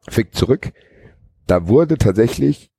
fickt 0.08 0.34
zurück. 0.34 0.72
Da 1.46 1.68
wurde 1.68 1.98
tatsächlich, 1.98 2.70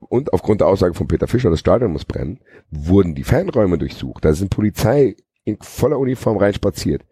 und 0.00 0.32
aufgrund 0.32 0.60
der 0.60 0.68
Aussage 0.68 0.94
von 0.94 1.08
Peter 1.08 1.28
Fischer, 1.28 1.50
das 1.50 1.60
Stadion 1.60 1.92
muss 1.92 2.04
brennen, 2.04 2.40
wurden 2.70 3.14
die 3.14 3.24
Fanräume 3.24 3.78
durchsucht. 3.78 4.24
Da 4.24 4.32
sind 4.32 4.50
Polizei 4.50 5.16
in 5.44 5.58
voller 5.60 5.98
Uniform 5.98 6.38
reinspaziert. 6.38 7.04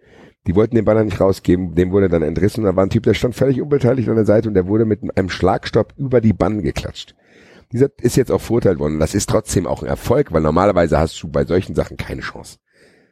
Die 0.47 0.55
wollten 0.55 0.77
den 0.77 0.85
Banner 0.85 1.05
nicht 1.05 1.21
rausgeben, 1.21 1.75
dem 1.75 1.93
wurde 1.93 2.09
dann 2.09 2.23
entrissen. 2.23 2.65
Da 2.65 2.75
war 2.75 2.85
ein 2.85 2.91
Typ, 2.91 3.03
der 3.03 3.15
stand 3.15 3.35
völlig 3.35 3.61
unbeteiligt 3.61 4.09
an 4.09 4.17
der 4.17 4.25
Seite 4.25 4.49
und 4.49 4.55
der 4.55 4.67
wurde 4.67 4.87
mit 4.87 5.01
einem 5.17 5.29
Schlagstopp 5.29 5.93
über 5.97 6.21
die 6.21 6.33
Bannen 6.33 6.63
geklatscht. 6.63 7.15
Dieser 7.73 7.91
ist 8.01 8.17
jetzt 8.17 8.33
auch 8.33 8.41
verurteilt 8.41 8.79
worden. 8.79 8.99
Das 8.99 9.15
ist 9.15 9.29
trotzdem 9.29 9.67
auch 9.67 9.83
ein 9.83 9.89
Erfolg, 9.89 10.33
weil 10.33 10.41
normalerweise 10.41 10.99
hast 10.99 11.23
du 11.23 11.29
bei 11.29 11.45
solchen 11.45 11.75
Sachen 11.75 11.99
keine 11.99 12.23
Chance. 12.23 12.59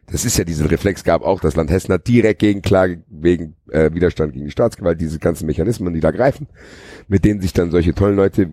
Das 0.07 0.25
ist 0.25 0.39
ja 0.39 0.45
diesen 0.45 0.67
Reflex 0.67 1.05
gab 1.05 1.23
auch, 1.23 1.41
das 1.41 1.57
Land 1.57 1.71
Hessen 1.71 1.93
hat 1.93 2.07
direkt 2.07 2.39
Gegenklage 2.39 3.03
wegen 3.09 3.57
äh, 3.71 3.93
Widerstand 3.93 4.33
gegen 4.33 4.45
die 4.45 4.53
Staatsgewalt, 4.53 5.01
diese 5.01 5.19
ganzen 5.19 5.47
Mechanismen, 5.47 5.93
die 5.93 6.01
da 6.01 6.13
greifen, 6.13 6.47
mit 7.09 7.25
denen 7.25 7.41
sich 7.41 7.53
dann 7.53 7.73
solche 7.73 7.93
tollen 7.93 8.15
Leute, 8.15 8.53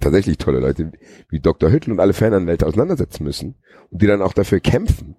tatsächlich 0.00 0.38
tolle 0.38 0.60
Leute, 0.60 0.92
wie 1.28 1.40
Dr. 1.40 1.70
Hüttel 1.70 1.92
und 1.92 2.00
alle 2.00 2.12
Fananwälte 2.12 2.66
auseinandersetzen 2.66 3.24
müssen 3.24 3.54
und 3.90 4.02
die 4.02 4.06
dann 4.06 4.22
auch 4.22 4.32
dafür 4.32 4.60
kämpfen, 4.60 5.16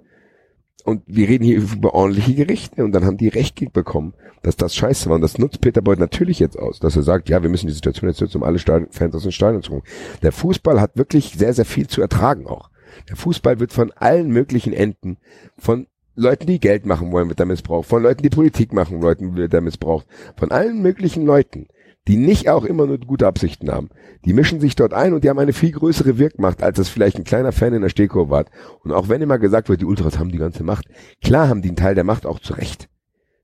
und 0.88 1.04
wir 1.06 1.28
reden 1.28 1.44
hier 1.44 1.58
über 1.58 1.94
ordentliche 1.94 2.34
Gerichte 2.34 2.86
und 2.86 2.94
dann 2.94 3.04
haben 3.04 3.18
die 3.18 3.28
Recht 3.28 3.74
bekommen, 3.74 4.14
dass 4.42 4.56
das 4.56 4.74
scheiße 4.74 5.10
war. 5.10 5.16
Und 5.16 5.22
das 5.22 5.38
nutzt 5.38 5.60
Peter 5.60 5.82
Beuth 5.82 6.00
natürlich 6.00 6.40
jetzt 6.40 6.58
aus, 6.58 6.80
dass 6.80 6.96
er 6.96 7.04
sagt, 7.04 7.28
ja, 7.28 7.44
wir 7.44 7.50
müssen 7.50 7.68
die 7.68 7.74
Situation 7.74 8.10
jetzt 8.10 8.22
nutzen, 8.22 8.38
um 8.38 8.44
alle 8.44 8.58
Stadion 8.58 8.90
Fans 8.92 9.14
aus 9.14 9.24
den 9.24 9.34
Stadion 9.34 9.62
zu 9.62 9.74
holen. 9.74 9.84
Der 10.22 10.32
Fußball 10.32 10.80
hat 10.80 10.96
wirklich 10.96 11.34
sehr, 11.38 11.52
sehr 11.52 11.66
viel 11.66 11.88
zu 11.88 12.00
ertragen 12.00 12.48
auch. 12.48 12.70
Der 13.10 13.18
Fußball 13.18 13.60
wird 13.60 13.74
von 13.74 13.92
allen 13.92 14.30
möglichen 14.30 14.72
Enden, 14.72 15.18
von 15.58 15.88
Leuten, 16.16 16.48
die 16.48 16.62
Geld 16.62 16.86
machen 16.86 17.12
wollen, 17.12 17.28
wird 17.28 17.42
er 17.42 17.46
missbraucht, 17.46 17.90
von 17.90 18.02
Leuten, 18.02 18.24
die 18.24 18.30
Politik 18.30 18.72
machen 18.72 19.02
Leuten 19.02 19.36
wird 19.36 19.54
er 19.54 19.60
missbraucht, 19.60 20.08
von 20.38 20.52
allen 20.52 20.82
möglichen 20.82 21.26
Leuten 21.26 21.68
die 22.08 22.18
nicht 22.18 22.50
auch 22.50 22.64
immer 22.64 22.88
nur 22.88 22.98
gute 23.00 23.28
Absichten 23.28 23.70
haben. 23.70 23.90
Die 24.26 24.34
mischen 24.34 24.60
sich 24.60 24.76
dort 24.76 24.94
ein 24.94 25.14
und 25.14 25.24
die 25.24 25.30
haben 25.30 25.40
eine 25.40 25.54
viel 25.54 25.72
größere 25.72 26.18
Wirkmacht, 26.18 26.64
als 26.64 26.78
das 26.78 26.90
vielleicht 26.90 27.18
ein 27.18 27.26
kleiner 27.26 27.52
Fan 27.52 27.74
in 27.74 27.82
der 27.82 27.90
Stehkurve 27.90 28.36
hat. 28.36 28.50
Und 28.84 28.94
auch 28.94 29.10
wenn 29.10 29.22
immer 29.22 29.38
gesagt 29.38 29.68
wird, 29.70 29.82
die 29.82 29.86
Ultras 29.86 30.18
haben 30.18 30.32
die 30.32 30.38
ganze 30.38 30.64
Macht, 30.64 30.88
klar 31.22 31.50
haben 31.50 31.62
die 31.62 31.70
einen 31.70 31.76
Teil 31.76 31.96
der 31.96 32.06
Macht 32.06 32.26
auch 32.26 32.40
zurecht. 32.40 32.90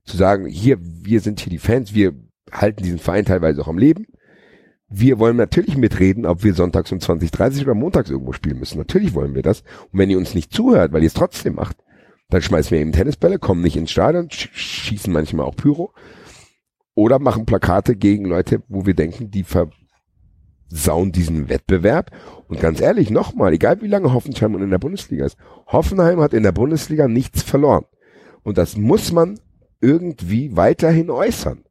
Zu 0.04 0.16
sagen, 0.16 0.46
hier, 0.46 0.78
wir 0.80 1.20
sind 1.20 1.40
hier 1.40 1.50
die 1.50 1.58
Fans, 1.58 1.94
wir 1.94 2.14
halten 2.50 2.82
diesen 2.82 2.98
Verein 2.98 3.24
teilweise 3.24 3.60
auch 3.60 3.68
am 3.68 3.78
Leben. 3.78 4.06
Wir 4.88 5.18
wollen 5.18 5.36
natürlich 5.36 5.76
mitreden, 5.76 6.26
ob 6.26 6.44
wir 6.44 6.54
sonntags 6.54 6.92
um 6.92 6.98
20.30 6.98 7.62
oder 7.62 7.74
montags 7.74 8.10
irgendwo 8.10 8.32
spielen 8.32 8.58
müssen. 8.58 8.78
Natürlich 8.78 9.14
wollen 9.14 9.34
wir 9.34 9.42
das. 9.42 9.60
Und 9.92 9.98
wenn 9.98 10.10
ihr 10.10 10.18
uns 10.18 10.34
nicht 10.34 10.52
zuhört, 10.52 10.92
weil 10.92 11.02
ihr 11.02 11.08
es 11.08 11.14
trotzdem 11.14 11.54
macht, 11.54 11.76
dann 12.30 12.42
schmeißen 12.42 12.70
wir 12.70 12.80
eben 12.80 12.92
Tennisbälle, 12.92 13.38
kommen 13.38 13.62
nicht 13.62 13.76
ins 13.76 13.90
Stadion, 13.90 14.28
schießen 14.30 15.12
manchmal 15.12 15.46
auch 15.46 15.56
Pyro 15.56 15.92
oder 16.94 17.18
machen 17.18 17.46
Plakate 17.46 17.96
gegen 17.96 18.24
Leute, 18.24 18.62
wo 18.68 18.86
wir 18.86 18.94
denken, 18.94 19.30
die 19.30 19.44
versauen 19.44 21.12
diesen 21.12 21.48
Wettbewerb. 21.48 22.10
Und 22.48 22.60
ganz 22.60 22.80
ehrlich, 22.80 23.10
nochmal, 23.10 23.52
egal 23.52 23.82
wie 23.82 23.88
lange 23.88 24.12
Hoffenheim 24.12 24.54
in 24.62 24.70
der 24.70 24.78
Bundesliga 24.78 25.24
ist, 25.24 25.36
Hoffenheim 25.66 26.20
hat 26.20 26.34
in 26.34 26.42
der 26.42 26.52
Bundesliga 26.52 27.08
nichts 27.08 27.42
verloren. 27.42 27.84
Und 28.42 28.58
das 28.58 28.76
muss 28.76 29.12
man 29.12 29.40
irgendwie 29.80 30.56
weiterhin 30.56 31.10
äußern. 31.10 31.64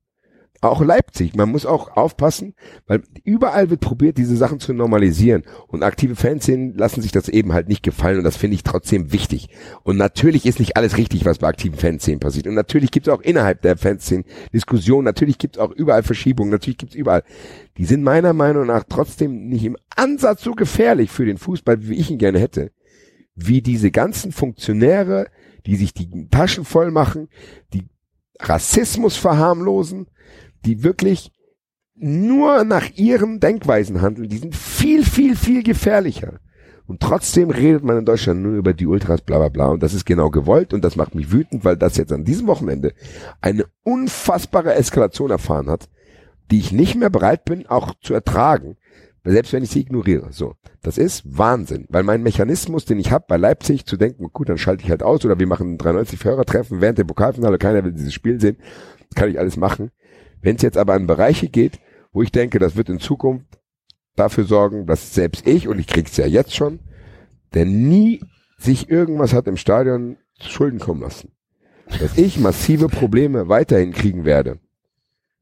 Auch 0.64 0.82
Leipzig. 0.82 1.36
Man 1.36 1.50
muss 1.50 1.66
auch 1.66 1.98
aufpassen, 1.98 2.54
weil 2.88 3.04
überall 3.26 3.70
wird 3.70 3.82
probiert, 3.82 4.18
diese 4.18 4.38
Sachen 4.38 4.62
zu 4.62 4.74
normalisieren. 4.74 5.44
Und 5.68 5.84
aktive 5.84 6.16
Fanszenen 6.16 6.74
lassen 6.78 7.02
sich 7.02 7.12
das 7.12 7.28
eben 7.28 7.52
halt 7.52 7.68
nicht 7.68 7.84
gefallen. 7.84 8.20
Und 8.20 8.24
das 8.24 8.38
finde 8.38 8.56
ich 8.56 8.64
trotzdem 8.64 9.12
wichtig. 9.12 9.50
Und 9.84 9.98
natürlich 9.98 10.46
ist 10.46 10.60
nicht 10.60 10.78
alles 10.78 10.96
richtig, 10.96 11.26
was 11.26 11.40
bei 11.40 11.50
aktiven 11.50 11.78
Fanszenen 11.78 12.22
passiert. 12.22 12.48
Und 12.48 12.54
natürlich 12.54 12.92
gibt 12.92 13.08
es 13.08 13.14
auch 13.14 13.20
innerhalb 13.20 13.62
der 13.62 13.76
Fanszenen 13.76 14.24
Diskussionen. 14.54 15.04
Natürlich 15.04 15.38
gibt 15.38 15.58
es 15.58 15.62
auch 15.62 15.72
überall 15.72 16.02
Verschiebungen. 16.02 16.50
Natürlich 16.50 16.78
gibt 16.78 16.94
es 16.94 16.98
überall. 16.98 17.24
Die 17.78 17.84
sind 17.84 18.02
meiner 18.02 18.32
Meinung 18.32 18.68
nach 18.68 18.86
trotzdem 18.88 19.50
nicht 19.50 19.66
im 19.66 19.76
Ansatz 19.98 20.44
so 20.44 20.54
gefährlich 20.54 21.12
für 21.12 21.26
den 21.26 21.40
Fußball, 21.40 21.90
wie 21.90 21.96
ich 21.96 22.10
ihn 22.10 22.20
gerne 22.20 22.40
hätte. 22.40 22.72
Wie 23.36 23.62
diese 23.62 23.92
ganzen 23.92 24.32
Funktionäre, 24.32 25.28
die 25.66 25.76
sich 25.76 25.94
die 25.94 26.30
Taschen 26.30 26.64
voll 26.64 26.90
machen, 26.90 27.28
die 27.74 27.84
Rassismus 28.40 29.18
verharmlosen, 29.18 30.08
die 30.66 30.84
wirklich 30.84 31.32
nur 31.96 32.64
nach 32.64 32.90
ihren 32.96 33.40
Denkweisen 33.40 34.02
handeln, 34.02 34.30
die 34.30 34.38
sind 34.38 34.56
viel, 34.56 35.06
viel, 35.06 35.36
viel 35.36 35.64
gefährlicher. 35.64 36.40
Und 36.86 37.00
trotzdem 37.00 37.50
redet 37.50 37.84
man 37.84 38.00
in 38.00 38.06
Deutschland 38.06 38.42
nur 38.42 38.54
über 38.54 38.74
die 38.74 38.88
Ultras, 38.88 39.22
bla 39.22 39.38
bla 39.38 39.50
bla. 39.50 39.68
Und 39.68 39.84
das 39.84 39.94
ist 39.94 40.06
genau 40.06 40.30
gewollt 40.30 40.74
und 40.74 40.84
das 40.84 40.96
macht 40.96 41.16
mich 41.16 41.32
wütend, 41.32 41.64
weil 41.64 41.78
das 41.78 41.98
jetzt 41.98 42.12
an 42.12 42.26
diesem 42.26 42.48
Wochenende 42.48 42.94
eine 43.40 43.66
unfassbare 43.84 44.76
Eskalation 44.76 45.32
erfahren 45.32 45.70
hat, 45.70 45.90
die 46.52 46.60
ich 46.60 46.72
nicht 46.72 46.96
mehr 46.96 47.10
bereit 47.10 47.46
bin, 47.46 47.68
auch 47.68 47.94
zu 48.02 48.14
ertragen, 48.14 48.76
selbst 49.24 49.54
wenn 49.54 49.64
ich 49.64 49.70
sie 49.70 49.80
ignoriere. 49.80 50.34
So, 50.34 50.56
das 50.82 50.98
ist 50.98 51.24
Wahnsinn, 51.26 51.86
weil 51.90 52.04
mein 52.04 52.22
Mechanismus, 52.22 52.84
den 52.84 53.00
ich 53.00 53.12
habe 53.12 53.26
bei 53.30 53.38
Leipzig, 53.38 53.86
zu 53.86 53.96
denken, 53.96 54.30
gut, 54.34 54.50
dann 54.50 54.58
schalte 54.58 54.84
ich 54.84 54.90
halt 54.90 55.04
aus 55.04 55.24
oder 55.24 55.40
wir 55.40 55.48
machen 55.48 55.74
ein 55.74 55.78
93 55.78 56.24
Hörertreffen 56.26 56.82
während 56.82 56.98
dem 56.98 57.08
Pokalfinale, 57.08 57.58
keiner 57.58 57.86
will 57.86 57.94
dieses 57.94 58.14
Spiel 58.14 58.42
sehen, 58.42 58.58
kann 59.16 59.30
ich 59.30 59.40
alles 59.40 59.56
machen. 59.56 59.92
Wenn 60.44 60.58
es 60.58 60.62
jetzt 60.62 60.78
aber 60.78 60.94
an 60.94 61.08
Bereiche 61.08 61.48
geht, 61.48 61.80
wo 62.12 62.22
ich 62.22 62.32
denke, 62.32 62.60
das 62.60 62.76
wird 62.76 62.90
in 62.90 63.00
Zukunft 63.00 63.48
dafür 64.16 64.44
sorgen, 64.44 64.86
dass 64.86 65.16
selbst 65.16 65.48
ich, 65.48 65.68
und 65.68 65.80
ich 65.80 65.88
krieg's 65.88 66.18
ja 66.18 66.28
jetzt 66.28 66.56
schon, 66.56 66.80
der 67.56 67.66
nie 67.66 68.22
sich 68.58 68.90
irgendwas 68.90 69.34
hat 69.34 69.48
im 69.48 69.58
Stadion 69.58 70.18
zu 70.38 70.50
Schulden 70.50 70.80
kommen 70.80 71.02
lassen, 71.02 71.32
dass 72.00 72.18
ich 72.18 72.40
massive 72.40 72.90
Probleme 72.90 73.48
weiterhin 73.48 73.94
kriegen 73.94 74.26
werde. 74.26 74.60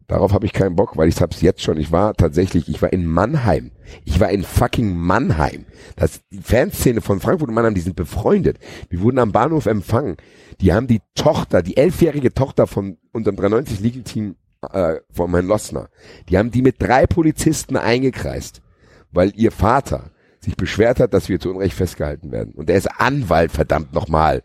Darauf 0.08 0.34
habe 0.34 0.46
ich 0.46 0.54
keinen 0.54 0.76
Bock, 0.76 0.98
weil 0.98 1.08
ich 1.08 1.22
hab's 1.22 1.42
jetzt 1.42 1.62
schon. 1.62 1.78
Ich 1.78 1.92
war 1.92 2.14
tatsächlich, 2.14 2.68
ich 2.68 2.82
war 2.82 2.92
in 2.92 3.06
Mannheim. 3.06 3.72
Ich 4.04 4.20
war 4.20 4.30
in 4.30 4.44
fucking 4.44 4.94
Mannheim. 4.94 5.66
Das 5.96 6.20
die 6.30 6.42
Fanszene 6.42 7.00
von 7.00 7.22
Frankfurt 7.22 7.48
und 7.48 7.56
Mannheim, 7.56 7.76
die 7.76 7.82
sind 7.82 7.96
befreundet. 7.96 8.60
Wir 8.90 9.00
wurden 9.00 9.20
am 9.20 9.32
Bahnhof 9.32 9.68
empfangen. 9.68 10.18
Die 10.60 10.74
haben 10.74 10.88
die 10.88 11.02
Tochter, 11.16 11.62
die 11.62 11.78
elfjährige 11.78 12.34
Tochter 12.34 12.68
von 12.68 12.98
unserem 13.14 13.38
93 13.38 13.80
Legal 13.80 14.04
Team 14.04 14.36
äh, 14.72 15.00
von 15.12 15.32
Herrn 15.32 15.48
Lossner, 15.48 15.90
die 16.30 16.38
haben 16.38 16.52
die 16.52 16.62
mit 16.62 16.82
drei 16.82 17.08
Polizisten 17.08 17.78
eingekreist, 17.78 18.62
weil 19.12 19.34
ihr 19.36 19.52
Vater 19.52 20.12
sich 20.40 20.56
beschwert 20.56 21.00
hat, 21.00 21.14
dass 21.14 21.30
wir 21.30 21.40
zu 21.40 21.50
Unrecht 21.52 21.76
festgehalten 21.76 22.32
werden. 22.32 22.54
Und 22.54 22.70
er 22.70 22.78
ist 22.78 22.88
Anwalt, 22.88 23.52
verdammt 23.52 23.94
nochmal. 23.94 24.44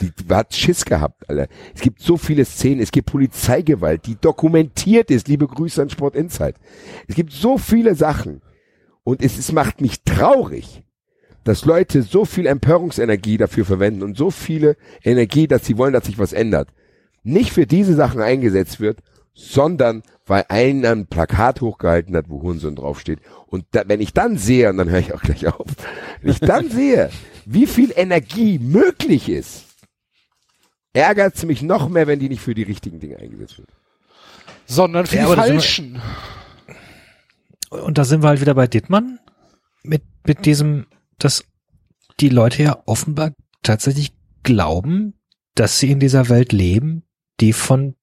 Die, 0.00 0.12
hat 0.30 0.54
Schiss 0.54 0.84
gehabt, 0.84 1.28
Alter. 1.28 1.48
Es 1.74 1.80
gibt 1.80 2.00
so 2.00 2.16
viele 2.16 2.44
Szenen, 2.44 2.80
es 2.80 2.92
gibt 2.92 3.10
Polizeigewalt, 3.10 4.06
die 4.06 4.16
dokumentiert 4.20 5.10
ist. 5.10 5.26
Liebe 5.26 5.46
Grüße 5.46 5.82
an 5.82 5.90
Sport 5.90 6.14
Insight. 6.14 6.56
Es 7.08 7.16
gibt 7.16 7.32
so 7.32 7.58
viele 7.58 7.94
Sachen. 7.96 8.42
Und 9.02 9.22
es, 9.22 9.38
es 9.38 9.50
macht 9.52 9.80
mich 9.80 10.02
traurig, 10.04 10.84
dass 11.42 11.64
Leute 11.64 12.02
so 12.02 12.24
viel 12.24 12.46
Empörungsenergie 12.46 13.38
dafür 13.38 13.64
verwenden 13.64 14.02
und 14.02 14.16
so 14.16 14.30
viele 14.30 14.76
Energie, 15.02 15.48
dass 15.48 15.64
sie 15.64 15.78
wollen, 15.78 15.94
dass 15.94 16.04
sich 16.04 16.18
was 16.18 16.32
ändert. 16.32 16.68
Nicht 17.24 17.52
für 17.52 17.66
diese 17.66 17.94
Sachen 17.94 18.20
eingesetzt 18.20 18.80
wird, 18.80 19.02
sondern 19.38 20.02
weil 20.26 20.44
einer 20.48 20.90
ein 20.90 21.06
Plakat 21.06 21.60
hochgehalten 21.60 22.16
hat, 22.16 22.28
wo 22.28 22.42
Hurensohn 22.42 22.74
draufsteht. 22.74 23.20
Und 23.46 23.64
da, 23.70 23.84
wenn 23.86 24.00
ich 24.00 24.12
dann 24.12 24.36
sehe, 24.36 24.68
und 24.68 24.76
dann 24.78 24.90
höre 24.90 24.98
ich 24.98 25.14
auch 25.14 25.22
gleich 25.22 25.46
auf, 25.46 25.66
wenn 26.20 26.32
ich 26.32 26.40
dann 26.40 26.68
sehe, 26.68 27.08
wie 27.46 27.66
viel 27.66 27.92
Energie 27.94 28.58
möglich 28.58 29.28
ist, 29.28 29.64
ärgert 30.92 31.36
es 31.36 31.44
mich 31.46 31.62
noch 31.62 31.88
mehr, 31.88 32.06
wenn 32.08 32.18
die 32.18 32.28
nicht 32.28 32.42
für 32.42 32.54
die 32.54 32.64
richtigen 32.64 32.98
Dinge 32.98 33.16
eingesetzt 33.18 33.58
wird. 33.58 33.68
Sondern 34.66 35.06
für 35.06 35.16
Ja, 35.16 35.22
die 35.22 35.28
sind 35.28 35.36
wir- 35.38 35.44
falschen. 35.44 36.02
Und 37.70 37.96
da 37.98 38.04
sind 38.04 38.22
wir 38.22 38.28
halt 38.28 38.40
wieder 38.40 38.54
bei 38.54 38.66
Dittmann 38.66 39.20
mit, 39.82 40.02
mit 40.26 40.46
diesem, 40.46 40.86
dass 41.18 41.44
die 42.20 42.28
Leute 42.28 42.62
ja 42.64 42.82
offenbar 42.86 43.32
tatsächlich 43.62 44.12
glauben, 44.42 45.14
dass 45.54 45.78
sie 45.78 45.90
in 45.92 46.00
dieser 46.00 46.28
Welt 46.28 46.52
leben, 46.52 47.04
die 47.40 47.52
von 47.52 47.94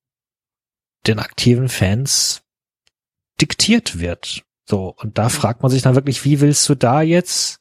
den 1.08 1.20
aktiven 1.20 1.70
Fans 1.70 2.44
diktiert 3.42 4.00
wird. 4.00 4.44
So, 4.66 4.96
und 4.98 5.18
da 5.18 5.30
fragt 5.30 5.62
man 5.62 5.72
sich 5.72 5.82
dann 5.82 5.96
wirklich, 5.96 6.26
wie 6.26 6.42
willst 6.42 6.68
du 6.68 6.76
da 6.76 7.02
jetzt, 7.02 7.60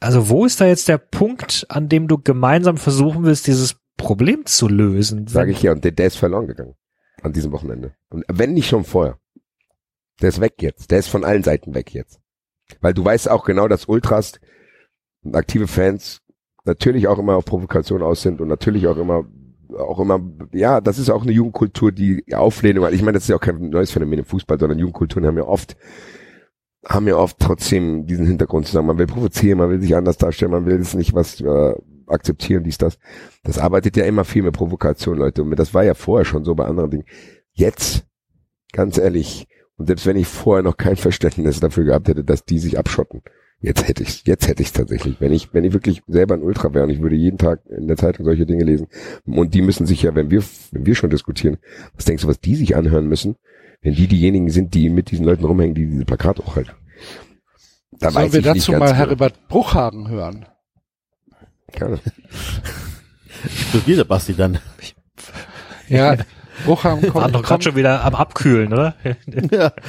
also 0.00 0.28
wo 0.28 0.44
ist 0.44 0.60
da 0.60 0.66
jetzt 0.66 0.88
der 0.88 0.98
Punkt, 0.98 1.66
an 1.70 1.88
dem 1.88 2.08
du 2.08 2.18
gemeinsam 2.18 2.76
versuchen 2.76 3.24
willst, 3.24 3.46
dieses 3.46 3.76
Problem 3.96 4.44
zu 4.44 4.68
lösen? 4.68 5.26
Sage 5.26 5.52
ich 5.52 5.62
ja, 5.62 5.72
und 5.72 5.84
der, 5.84 5.92
der 5.92 6.08
ist 6.08 6.16
verloren 6.16 6.46
gegangen. 6.46 6.74
An 7.22 7.32
diesem 7.32 7.52
Wochenende. 7.52 7.94
Und 8.10 8.24
wenn 8.28 8.52
nicht 8.52 8.68
schon 8.68 8.84
vorher. 8.84 9.18
Der 10.20 10.28
ist 10.28 10.40
weg 10.40 10.60
jetzt. 10.60 10.90
Der 10.90 10.98
ist 10.98 11.08
von 11.08 11.24
allen 11.24 11.42
Seiten 11.42 11.74
weg 11.74 11.94
jetzt. 11.94 12.20
Weil 12.80 12.92
du 12.92 13.04
weißt 13.04 13.30
auch 13.30 13.44
genau, 13.44 13.66
dass 13.66 13.86
Ultras 13.86 14.34
und 15.22 15.34
aktive 15.34 15.66
Fans 15.66 16.20
natürlich 16.64 17.08
auch 17.08 17.18
immer 17.18 17.36
auf 17.36 17.44
Provokation 17.44 18.02
aus 18.02 18.22
sind 18.22 18.40
und 18.40 18.48
natürlich 18.48 18.86
auch 18.86 18.96
immer 18.96 19.24
auch 19.78 20.00
immer, 20.00 20.20
ja, 20.52 20.80
das 20.80 20.98
ist 20.98 21.10
auch 21.10 21.22
eine 21.22 21.32
Jugendkultur, 21.32 21.92
die 21.92 22.24
Auflehnung 22.34 22.84
hat. 22.84 22.92
Ich 22.92 23.02
meine, 23.02 23.14
das 23.14 23.24
ist 23.24 23.28
ja 23.28 23.36
auch 23.36 23.40
kein 23.40 23.70
neues 23.70 23.90
Phänomen 23.90 24.20
im 24.20 24.24
Fußball, 24.24 24.58
sondern 24.58 24.78
Jugendkulturen 24.78 25.26
haben 25.26 25.36
ja 25.36 25.44
oft, 25.44 25.76
haben 26.86 27.08
ja 27.08 27.16
oft 27.16 27.38
trotzdem 27.38 28.06
diesen 28.06 28.26
Hintergrund 28.26 28.66
zu 28.66 28.72
sagen, 28.72 28.86
man 28.86 28.98
will 28.98 29.06
provozieren, 29.06 29.58
man 29.58 29.70
will 29.70 29.80
sich 29.80 29.96
anders 29.96 30.18
darstellen, 30.18 30.52
man 30.52 30.66
will 30.66 30.80
es 30.80 30.94
nicht 30.94 31.14
was 31.14 31.40
äh, 31.40 31.74
akzeptieren, 32.06 32.64
dies, 32.64 32.78
das. 32.78 32.98
Das 33.42 33.58
arbeitet 33.58 33.96
ja 33.96 34.04
immer 34.04 34.24
viel 34.24 34.42
mit 34.42 34.54
Provokation, 34.54 35.18
Leute. 35.18 35.42
Und 35.42 35.58
das 35.58 35.74
war 35.74 35.84
ja 35.84 35.94
vorher 35.94 36.24
schon 36.24 36.44
so 36.44 36.54
bei 36.54 36.66
anderen 36.66 36.90
Dingen. 36.90 37.04
Jetzt, 37.52 38.06
ganz 38.72 38.98
ehrlich, 38.98 39.46
und 39.76 39.86
selbst 39.86 40.06
wenn 40.06 40.16
ich 40.16 40.26
vorher 40.26 40.62
noch 40.62 40.76
kein 40.76 40.96
Verständnis 40.96 41.60
dafür 41.60 41.84
gehabt 41.84 42.08
hätte, 42.08 42.24
dass 42.24 42.44
die 42.44 42.58
sich 42.58 42.78
abschotten, 42.78 43.22
jetzt 43.60 43.86
hätte 43.88 44.02
ich 44.02 44.24
jetzt 44.26 44.48
hätte 44.48 44.62
ich 44.62 44.72
tatsächlich, 44.72 45.20
wenn 45.20 45.32
ich 45.32 45.52
wenn 45.52 45.64
ich 45.64 45.72
wirklich 45.72 46.02
selber 46.06 46.34
ein 46.34 46.42
Ultra 46.42 46.72
wäre 46.74 46.84
und 46.84 46.90
ich 46.90 47.00
würde 47.00 47.16
jeden 47.16 47.38
Tag 47.38 47.60
in 47.66 47.88
der 47.88 47.96
Zeitung 47.96 48.24
solche 48.24 48.46
Dinge 48.46 48.64
lesen 48.64 48.88
und 49.24 49.54
die 49.54 49.62
müssen 49.62 49.86
sich 49.86 50.02
ja, 50.02 50.14
wenn 50.14 50.30
wir 50.30 50.42
wenn 50.72 50.86
wir 50.86 50.94
schon 50.94 51.10
diskutieren, 51.10 51.58
was 51.94 52.04
denkst 52.04 52.22
du, 52.22 52.28
was 52.28 52.40
die 52.40 52.56
sich 52.56 52.76
anhören 52.76 53.06
müssen, 53.06 53.36
wenn 53.82 53.94
die 53.94 54.06
diejenigen 54.06 54.50
sind, 54.50 54.74
die 54.74 54.90
mit 54.90 55.10
diesen 55.10 55.24
Leuten 55.24 55.44
rumhängen, 55.44 55.74
die 55.74 55.86
diese 55.86 56.04
Plakate 56.04 56.44
hochhalten. 56.44 56.74
Da 57.92 58.10
Sollen 58.10 58.32
wir 58.32 58.42
dazu 58.42 58.72
mal 58.72 58.86
genau. 58.86 58.96
Heribert 58.96 59.48
Bruchhagen 59.48 60.08
hören? 60.08 60.46
Gerne. 61.72 62.00
Studiert 63.68 63.98
der 63.98 64.04
Basti 64.04 64.34
dann. 64.34 64.58
Ja, 65.88 66.16
Bruchhagen 66.64 67.02
kommt. 67.10 67.14
War 67.14 67.30
doch 67.30 67.42
gerade 67.42 67.62
schon 67.62 67.76
wieder 67.76 68.04
am 68.04 68.14
Abkühlen, 68.14 68.72
oder? 68.72 68.94
ja. 69.50 69.72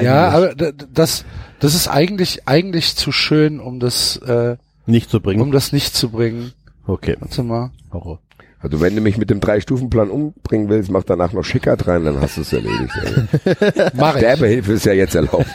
ja, 0.00 0.28
aber 0.30 0.54
das, 0.54 1.24
das 1.60 1.74
ist 1.74 1.88
eigentlich, 1.88 2.46
eigentlich 2.48 2.96
zu 2.96 3.12
schön, 3.12 3.60
um 3.60 3.80
das, 3.80 4.16
äh, 4.18 4.56
nicht 4.86 5.10
zu 5.10 5.20
bringen. 5.20 5.40
Um 5.40 5.52
das 5.52 5.72
nicht 5.72 5.94
zu 5.94 6.10
bringen. 6.10 6.52
Okay. 6.86 7.16
Warte 7.18 7.42
mal. 7.42 7.70
Horror. 7.92 8.20
Also 8.64 8.80
wenn 8.80 8.94
du 8.96 9.02
mich 9.02 9.18
mit 9.18 9.28
dem 9.28 9.40
Drei-Stufen-Plan 9.40 10.08
umbringen 10.08 10.70
willst, 10.70 10.90
mach 10.90 11.04
danach 11.04 11.34
noch 11.34 11.42
Schickert 11.44 11.86
rein, 11.86 12.04
dann 12.04 12.18
hast 12.20 12.38
du 12.38 12.40
es 12.40 12.50
erledigt. 12.50 12.94
Mach 13.94 14.16
Sterbehilfe 14.16 14.72
ist 14.72 14.86
ja 14.86 14.94
jetzt 14.94 15.14
erlaubt. 15.14 15.44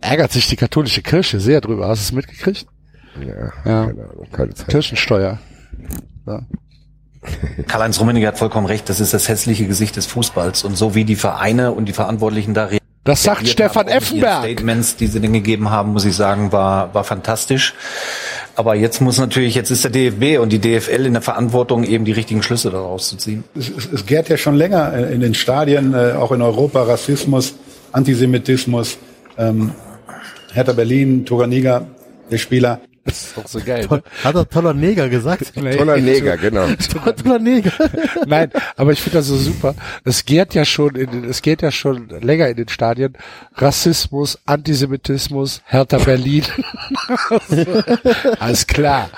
Ärgert 0.00 0.30
sich 0.30 0.46
die 0.46 0.54
katholische 0.54 1.02
Kirche 1.02 1.40
sehr 1.40 1.60
drüber. 1.60 1.88
Hast 1.88 2.02
du 2.02 2.04
es 2.04 2.12
mitgekriegt? 2.12 2.66
Ja, 3.20 3.26
ja. 3.64 3.86
Keine 3.86 4.04
Ahnung, 4.04 4.28
keine 4.30 4.54
Zeit. 4.54 4.68
Kirchensteuer. 4.68 5.40
Ja. 6.26 6.42
Karl-Heinz 7.66 7.98
Rummenigge 8.00 8.26
hat 8.26 8.38
vollkommen 8.38 8.66
recht, 8.66 8.88
das 8.88 9.00
ist 9.00 9.14
das 9.14 9.28
hässliche 9.28 9.66
Gesicht 9.66 9.96
des 9.96 10.06
Fußballs. 10.06 10.64
Und 10.64 10.76
so 10.76 10.94
wie 10.94 11.04
die 11.04 11.16
Vereine 11.16 11.72
und 11.72 11.86
die 11.86 11.92
Verantwortlichen 11.92 12.54
da 12.54 12.62
reagieren. 12.64 12.80
Das 13.04 13.22
sagt 13.22 13.46
Stefan 13.46 13.86
Effenberg. 13.86 14.44
Statements, 14.44 14.96
die 14.96 15.06
sie 15.06 15.20
denn 15.20 15.32
gegeben 15.32 15.70
haben, 15.70 15.92
muss 15.92 16.04
ich 16.04 16.16
sagen, 16.16 16.50
war, 16.50 16.92
war 16.92 17.04
fantastisch. 17.04 17.74
Aber 18.56 18.74
jetzt 18.74 19.00
muss 19.00 19.18
natürlich, 19.18 19.54
jetzt 19.54 19.70
ist 19.70 19.84
der 19.84 19.92
DFB 19.92 20.40
und 20.40 20.50
die 20.50 20.58
DFL 20.58 21.06
in 21.06 21.12
der 21.12 21.22
Verantwortung, 21.22 21.84
eben 21.84 22.04
die 22.04 22.10
richtigen 22.10 22.42
Schlüsse 22.42 22.70
daraus 22.70 23.08
zu 23.08 23.16
ziehen. 23.16 23.44
Es, 23.56 23.68
es, 23.68 23.92
es 23.92 24.06
gärt 24.06 24.28
ja 24.28 24.36
schon 24.36 24.56
länger 24.56 24.92
in 25.08 25.20
den 25.20 25.34
Stadien, 25.34 25.94
äh, 25.94 26.14
auch 26.18 26.32
in 26.32 26.42
Europa, 26.42 26.82
Rassismus, 26.82 27.54
Antisemitismus. 27.92 28.98
Ähm, 29.38 29.72
Hertha 30.52 30.72
Berlin, 30.72 31.24
Toganiga, 31.26 31.86
der 32.30 32.38
Spieler, 32.38 32.80
das 33.06 33.22
ist 33.22 33.36
doch 33.36 33.46
so 33.46 33.60
geil. 33.60 33.86
Ne? 33.90 34.02
Hat 34.24 34.34
er 34.34 34.48
toller 34.48 34.74
Neger 34.74 35.08
gesagt? 35.08 35.52
Nee. 35.66 35.76
Toller 35.76 35.96
Neger, 35.96 36.36
genau. 36.36 36.66
toller 37.22 37.38
Neger. 37.38 37.72
Nein, 38.26 38.50
aber 38.76 38.92
ich 38.92 39.00
finde 39.00 39.18
das 39.18 39.26
so 39.26 39.36
super. 39.36 39.74
Es 40.04 40.24
geht 40.24 40.54
ja 40.54 40.64
schon 40.64 40.94
in 40.94 41.10
den, 41.10 41.24
es 41.24 41.40
geht 41.40 41.62
ja 41.62 41.70
schon 41.70 42.08
länger 42.20 42.48
in 42.48 42.56
den 42.56 42.68
Stadien. 42.68 43.14
Rassismus, 43.54 44.38
Antisemitismus, 44.44 45.62
Hertha 45.64 45.98
Berlin. 45.98 46.44
alles 48.38 48.66
klar. 48.66 49.08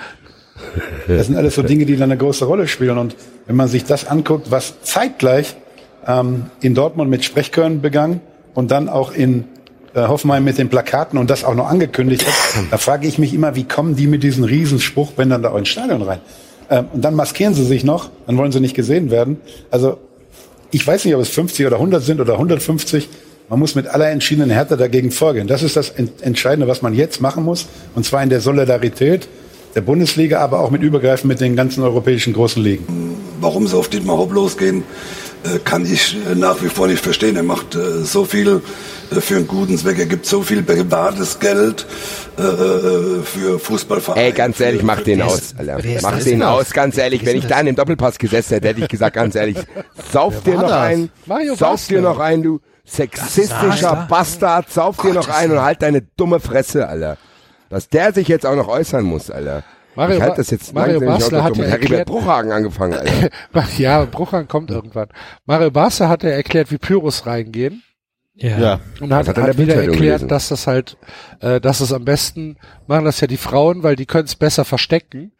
Das 1.07 1.27
sind 1.27 1.35
alles 1.35 1.55
so 1.55 1.63
Dinge, 1.63 1.85
die 1.85 1.95
dann 1.95 2.11
eine 2.11 2.17
große 2.17 2.45
Rolle 2.45 2.67
spielen. 2.67 2.97
Und 2.97 3.15
wenn 3.47 3.55
man 3.55 3.67
sich 3.67 3.83
das 3.83 4.07
anguckt, 4.07 4.51
was 4.51 4.81
zeitgleich 4.81 5.55
ähm, 6.07 6.45
in 6.61 6.75
Dortmund 6.75 7.09
mit 7.09 7.23
Sprechkörn 7.25 7.81
begann 7.81 8.21
und 8.53 8.71
dann 8.71 8.89
auch 8.89 9.11
in 9.11 9.45
äh, 9.99 10.07
Hoffenheim 10.07 10.43
mit 10.43 10.57
den 10.57 10.69
Plakaten 10.69 11.19
und 11.19 11.29
das 11.29 11.43
auch 11.43 11.55
noch 11.55 11.67
angekündigt 11.67 12.25
hat, 12.25 12.63
da 12.71 12.77
frage 12.77 13.07
ich 13.07 13.17
mich 13.17 13.33
immer, 13.33 13.55
wie 13.55 13.63
kommen 13.63 13.95
die 13.95 14.07
mit 14.07 14.23
diesen 14.23 14.43
Riesenspruchbändern 14.43 15.43
da 15.43 15.57
ins 15.57 15.69
Stadion 15.69 16.01
rein? 16.01 16.19
Ähm, 16.69 16.85
und 16.93 17.03
dann 17.03 17.15
maskieren 17.15 17.53
sie 17.53 17.65
sich 17.65 17.83
noch, 17.83 18.09
dann 18.27 18.37
wollen 18.37 18.51
sie 18.51 18.59
nicht 18.59 18.75
gesehen 18.75 19.11
werden. 19.11 19.37
Also 19.71 19.97
ich 20.71 20.85
weiß 20.85 21.05
nicht, 21.05 21.15
ob 21.15 21.21
es 21.21 21.29
50 21.29 21.65
oder 21.65 21.77
100 21.77 22.03
sind 22.03 22.21
oder 22.21 22.33
150. 22.33 23.09
Man 23.49 23.59
muss 23.59 23.73
mit 23.73 23.87
aller 23.87 24.09
entschiedenen 24.09 24.51
Härte 24.51 24.77
dagegen 24.77 25.11
vorgehen. 25.11 25.47
Das 25.47 25.63
ist 25.63 25.75
das 25.75 25.89
Entscheidende, 26.21 26.67
was 26.67 26.83
man 26.83 26.93
jetzt 26.93 27.19
machen 27.21 27.43
muss. 27.43 27.67
Und 27.95 28.05
zwar 28.05 28.21
in 28.21 28.29
der 28.29 28.41
Solidarität 28.41 29.27
der 29.73 29.81
Bundesliga, 29.81 30.39
aber 30.39 30.59
auch 30.59 30.69
mit 30.69 30.83
übergreifend 30.83 31.29
mit 31.29 31.41
den 31.41 31.55
ganzen 31.55 31.83
europäischen 31.83 32.33
großen 32.33 32.61
Ligen. 32.61 33.17
Warum 33.41 33.67
sie 33.67 33.75
auf 33.75 33.87
Dietmar 33.89 34.17
Hopp 34.17 34.33
losgehen, 34.33 34.83
äh, 35.43 35.57
kann 35.63 35.85
ich 35.91 36.15
äh, 36.31 36.35
nach 36.35 36.61
wie 36.61 36.69
vor 36.69 36.87
nicht 36.87 37.03
verstehen. 37.03 37.35
Er 37.35 37.43
macht 37.43 37.77
so 38.03 38.25
viel 38.25 38.61
für 39.11 39.37
einen 39.37 39.47
guten 39.47 39.77
Zweck. 39.77 39.99
Er 39.99 40.05
gibt 40.05 40.25
so 40.25 40.41
viel 40.41 40.63
privates 40.63 41.39
Geld 41.39 41.85
für 42.35 43.59
Fußballvereine. 43.59 44.25
Ey, 44.27 44.31
ganz 44.31 44.59
ehrlich, 44.59 44.83
mach 44.83 45.01
den 45.01 45.21
aus. 45.21 45.53
Alter. 45.57 45.79
Mach 46.01 46.19
den 46.19 46.41
aus, 46.41 46.71
ganz 46.71 46.97
ehrlich. 46.97 47.25
Wenn 47.25 47.37
ich 47.37 47.47
da 47.47 47.59
in 47.59 47.65
dem 47.67 47.75
Doppelpass 47.75 48.17
gesessen 48.17 48.55
hätte, 48.55 48.69
hätte 48.69 48.81
ich 48.81 48.87
gesagt, 48.87 49.15
ganz 49.15 49.35
ehrlich, 49.35 49.57
sauf 50.11 50.41
dir 50.43 50.55
noch 50.55 50.71
ein, 50.71 51.09
sauf 51.55 51.87
dir 51.87 52.01
noch 52.01 52.19
ein, 52.19 52.43
du 52.43 52.61
sexistischer 52.85 54.07
Bastard, 54.09 54.69
sauf 54.69 54.97
dir 54.97 55.13
noch 55.13 55.29
ein 55.29 55.51
und 55.51 55.61
halt 55.61 55.81
deine 55.81 56.01
dumme 56.01 56.39
Fresse, 56.39 56.87
Alter. 56.87 57.17
Dass 57.69 57.87
der 57.87 58.13
sich 58.13 58.27
jetzt 58.27 58.45
auch 58.45 58.55
noch 58.55 58.67
äußern 58.67 59.03
muss, 59.03 59.29
Alter. 59.29 59.63
Mario, 59.95 60.17
ich 60.17 60.21
halte 60.21 60.37
das 60.37 60.49
jetzt 60.49 60.73
Mario 60.73 60.99
Basler 61.01 61.43
hat 61.43 61.57
ja 61.57 61.63
mit 61.63 61.71
erklärt, 61.71 62.07
Bruchhagen 62.07 62.51
angefangen. 62.51 62.93
Alter. 62.93 63.29
ja, 63.77 64.05
Bruchhagen 64.05 64.47
kommt 64.47 64.71
irgendwann. 64.71 65.09
Mario 65.45 65.71
Basler 65.71 66.09
hat 66.09 66.23
ja 66.23 66.29
erklärt, 66.29 66.71
wie 66.71 66.77
Pyros 66.77 67.25
reingehen. 67.25 67.83
Ja. 68.41 68.57
ja. 68.57 68.79
Und 68.99 69.13
hat, 69.13 69.27
hat, 69.27 69.37
hat 69.37 69.57
wieder 69.57 69.75
erklärt, 69.75 69.97
gelesen. 69.97 70.27
dass 70.27 70.49
das 70.49 70.67
halt, 70.67 70.97
äh, 71.41 71.59
dass 71.59 71.81
es 71.81 71.91
am 71.91 72.05
besten 72.05 72.57
machen 72.87 73.05
das 73.05 73.19
ja 73.19 73.27
die 73.27 73.37
Frauen, 73.37 73.83
weil 73.83 73.95
die 73.95 74.05
können 74.05 74.25
es 74.25 74.35
besser 74.35 74.65
verstecken. 74.65 75.33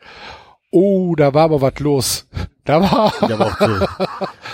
Oh, 0.72 1.16
da 1.16 1.34
war 1.34 1.46
aber 1.46 1.62
was 1.62 1.80
los. 1.80 2.28
Da 2.66 2.82
war, 2.82 3.12
da 3.22 3.40
war, 3.40 3.90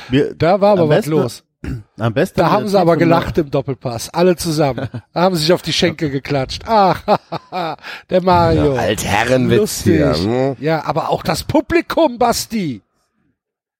da 0.37 0.61
war 0.61 0.71
aber 0.71 0.87
was 0.87 1.05
los. 1.05 1.43
Am 1.99 2.13
besten. 2.13 2.39
Da 2.39 2.49
haben 2.49 2.69
sie 2.69 2.79
aber 2.79 2.95
gelacht 2.95 3.37
im 3.37 3.51
Doppelpass. 3.51 4.09
Alle 4.09 4.37
zusammen. 4.37 4.87
Da 5.11 5.21
haben 5.21 5.35
sie 5.35 5.41
sich 5.41 5.51
auf 5.51 5.61
die 5.61 5.73
Schenkel 5.73 6.09
geklatscht. 6.09 6.63
Ach, 6.65 7.01
der 8.09 8.21
Mario. 8.21 8.75
Ja, 8.75 8.81
Altherrenwitz 8.81 9.83
hier. 9.83 10.15
Hm? 10.15 10.55
Ja, 10.61 10.85
aber 10.85 11.09
auch 11.09 11.23
das 11.23 11.43
Publikum, 11.43 12.17
Basti. 12.17 12.81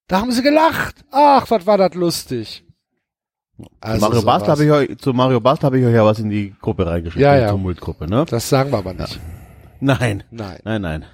Da 0.07 0.19
haben 0.19 0.33
sie 0.33 0.43
gelacht. 0.43 0.95
Ach, 1.11 1.49
was 1.49 1.65
war 1.65 1.77
das 1.77 1.93
lustig. 1.93 2.64
Also 3.79 4.01
Mario 4.01 4.21
Basler 4.23 4.47
habe 4.47 4.65
ich 4.65 4.71
euch, 4.71 4.97
zu 4.97 5.13
Mario 5.13 5.39
Basler 5.39 5.67
habe 5.67 5.79
ich 5.79 5.85
euch 5.85 5.93
ja 5.93 6.03
was 6.03 6.19
in 6.19 6.29
die 6.29 6.53
Gruppe 6.59 6.85
reingeschickt. 6.85 7.21
Ja, 7.21 7.37
ja. 7.37 7.51
Tumultgruppe, 7.51 8.07
ne? 8.09 8.25
Das 8.29 8.49
sagen 8.49 8.71
wir 8.71 8.79
aber 8.79 8.93
nicht. 8.93 9.15
Ja. 9.15 9.21
Nein. 9.79 10.23
Nein. 10.31 10.59
Nein, 10.63 10.81
nein. 10.81 11.05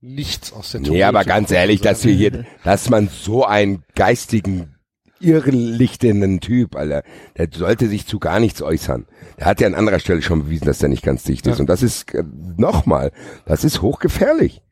Nichts 0.00 0.52
aus 0.52 0.72
der 0.72 0.80
Tumult. 0.80 0.96
Nee, 0.96 1.04
aber 1.04 1.24
ganz 1.24 1.50
ehrlich, 1.50 1.80
dass 1.80 2.04
wir 2.04 2.12
hier, 2.12 2.44
dass 2.64 2.90
man 2.90 3.08
so 3.08 3.44
einen 3.44 3.84
geistigen 3.94 4.74
irrlichtenden 5.22 6.40
Typ, 6.40 6.76
Alter. 6.76 7.02
Der 7.38 7.48
sollte 7.52 7.88
sich 7.88 8.06
zu 8.06 8.18
gar 8.18 8.40
nichts 8.40 8.60
äußern. 8.60 9.06
Der 9.38 9.46
hat 9.46 9.60
ja 9.60 9.66
an 9.66 9.74
anderer 9.74 10.00
Stelle 10.00 10.20
schon 10.20 10.44
bewiesen, 10.44 10.66
dass 10.66 10.78
der 10.78 10.88
nicht 10.88 11.04
ganz 11.04 11.22
dicht 11.22 11.46
ist. 11.46 11.56
Ja. 11.58 11.60
Und 11.60 11.68
das 11.68 11.82
ist, 11.82 12.12
äh, 12.14 12.24
nochmal, 12.56 13.12
das 13.46 13.64
ist 13.64 13.82
hochgefährlich, 13.82 14.62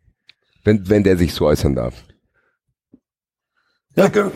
wenn, 0.64 0.88
wenn 0.88 1.04
der 1.04 1.16
sich 1.16 1.32
so 1.32 1.46
äußern 1.46 1.74
darf. 1.74 2.04
Ja. 4.08 4.30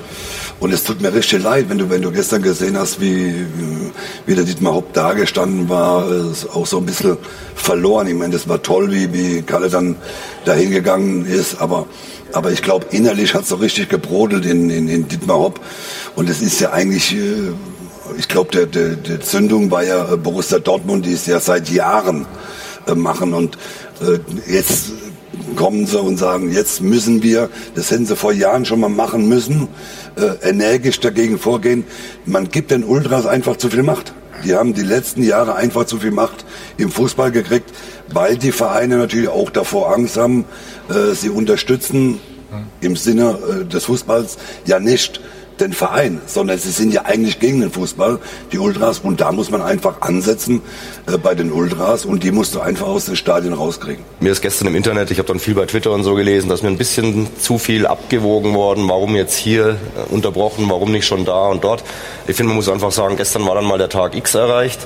Und 0.61 0.73
es 0.73 0.85
tut 0.85 1.01
mir 1.01 1.12
richtig 1.12 1.43
leid, 1.43 1.66
wenn 1.69 1.78
du, 1.78 1.91
wenn 1.91 2.03
du 2.03 2.11
gestern 2.11 2.43
gesehen 2.43 2.78
hast, 2.78 3.01
wie, 3.01 3.45
wie 4.27 4.35
der 4.35 4.45
Dietmar 4.45 4.74
Hopp 4.74 4.93
da 4.93 5.12
gestanden 5.12 5.69
war, 5.69 6.07
auch 6.55 6.66
so 6.66 6.78
ein 6.78 6.86
bisschen 6.86 7.16
verloren. 7.55 8.07
Ich 8.07 8.15
meine, 8.15 8.32
das 8.32 8.49
war 8.49 8.62
toll, 8.62 8.91
wie, 8.93 9.12
wie 9.12 9.43
Kalle 9.43 9.69
dann 9.69 9.97
dahin 10.45 10.70
gegangen 10.70 11.27
ist, 11.27 11.61
aber, 11.61 11.86
aber 12.32 12.53
ich 12.53 12.62
glaube, 12.62 12.86
innerlich 12.91 13.35
hat 13.35 13.43
es 13.43 13.49
so 13.49 13.57
richtig 13.57 13.89
gebrodelt 13.89 14.47
in, 14.47 14.70
in, 14.70 14.89
in 14.89 15.09
Dietmar 15.09 15.39
Hopp. 15.39 15.61
Und 16.16 16.31
es 16.31 16.41
ist 16.41 16.61
ja 16.61 16.73
eigentlich, 16.73 17.15
äh, 17.15 17.53
ich 18.16 18.28
glaube, 18.28 18.51
der, 18.53 18.66
der, 18.66 18.97
der 18.97 19.20
Zündung 19.20 19.70
war 19.70 19.82
ja 19.82 20.12
äh, 20.12 20.16
Borussia 20.16 20.61
Dortmund, 20.61 21.05
die 21.05 21.12
es 21.12 21.27
ja 21.27 21.41
seit 21.41 21.69
Jahren 21.69 22.27
äh, 22.86 22.95
machen. 22.95 23.35
Und 23.35 23.59
jetzt 24.47 24.93
kommen 25.56 25.86
sie 25.86 26.00
und 26.00 26.16
sagen, 26.16 26.50
jetzt 26.50 26.80
müssen 26.80 27.22
wir, 27.22 27.50
das 27.74 27.90
hätten 27.90 28.06
sie 28.06 28.16
vor 28.16 28.32
Jahren 28.32 28.64
schon 28.64 28.80
mal 28.80 28.88
machen 28.88 29.28
müssen, 29.28 29.68
energisch 30.42 31.00
dagegen 31.00 31.38
vorgehen. 31.38 31.84
Man 32.24 32.48
gibt 32.48 32.70
den 32.70 32.84
Ultras 32.84 33.26
einfach 33.26 33.56
zu 33.56 33.70
viel 33.70 33.82
Macht. 33.82 34.14
Die 34.44 34.54
haben 34.54 34.74
die 34.74 34.82
letzten 34.82 35.22
Jahre 35.22 35.54
einfach 35.54 35.86
zu 35.86 35.98
viel 35.98 36.10
Macht 36.10 36.44
im 36.76 36.90
Fußball 36.90 37.30
gekriegt, 37.30 37.72
weil 38.12 38.36
die 38.36 38.52
Vereine 38.52 38.96
natürlich 38.98 39.28
auch 39.28 39.50
davor 39.50 39.94
Angst 39.94 40.16
haben, 40.16 40.44
sie 41.14 41.30
unterstützen 41.30 42.20
im 42.80 42.96
Sinne 42.96 43.66
des 43.72 43.84
Fußballs 43.84 44.38
ja 44.66 44.78
nicht 44.80 45.20
den 45.60 45.72
Verein, 45.72 46.20
sondern 46.26 46.59
sie 46.59 46.70
sind 46.70 46.93
ja 46.93 47.02
eigentlich 47.05 47.39
gegen 47.39 47.60
den 47.60 47.70
Fußball, 47.70 48.18
die 48.52 48.59
Ultras. 48.59 48.98
Und 48.98 49.20
da 49.20 49.32
muss 49.32 49.51
man 49.51 49.62
einfach 49.62 50.01
ansetzen 50.02 50.62
äh, 51.06 51.16
bei 51.18 51.35
den 51.35 51.52
Ultras 51.52 52.05
und 52.05 52.22
die 52.22 52.32
musst 52.32 52.55
du 52.55 52.60
einfach 52.60 52.86
aus 52.86 53.06
den 53.06 53.16
Stadien 53.16 53.52
rauskriegen. 53.52 54.05
Mir 54.20 54.32
ist 54.32 54.43
gestern 54.43 54.68
im 54.68 54.74
Internet, 54.74 55.10
ich 55.10 55.18
habe 55.18 55.28
dann 55.28 55.39
viel 55.39 55.55
bei 55.55 55.66
Twitter 55.66 55.93
und 55.93 56.02
so 56.05 56.14
gelesen, 56.14 56.48
dass 56.48 56.62
mir 56.62 56.68
ein 56.68 56.78
bisschen 56.78 57.28
zu 57.39 57.59
viel 57.59 57.86
abgewogen 57.86 58.55
worden, 58.55 58.89
warum 58.89 59.14
jetzt 59.16 59.36
hier 59.36 59.70
äh, 59.70 60.12
unterbrochen, 60.12 60.66
warum 60.68 60.93
nicht 60.93 61.06
schon 61.06 61.24
da 61.24 61.48
und 61.48 61.64
dort. 61.64 61.85
Ich 62.26 62.36
finde, 62.36 62.48
man 62.48 62.56
muss 62.56 62.68
einfach 62.68 62.93
sagen, 62.93 63.16
gestern 63.16 63.47
war 63.47 63.55
dann 63.55 63.64
mal 63.64 63.78
der 63.78 63.89
Tag 63.89 64.14
X 64.16 64.35
erreicht 64.35 64.81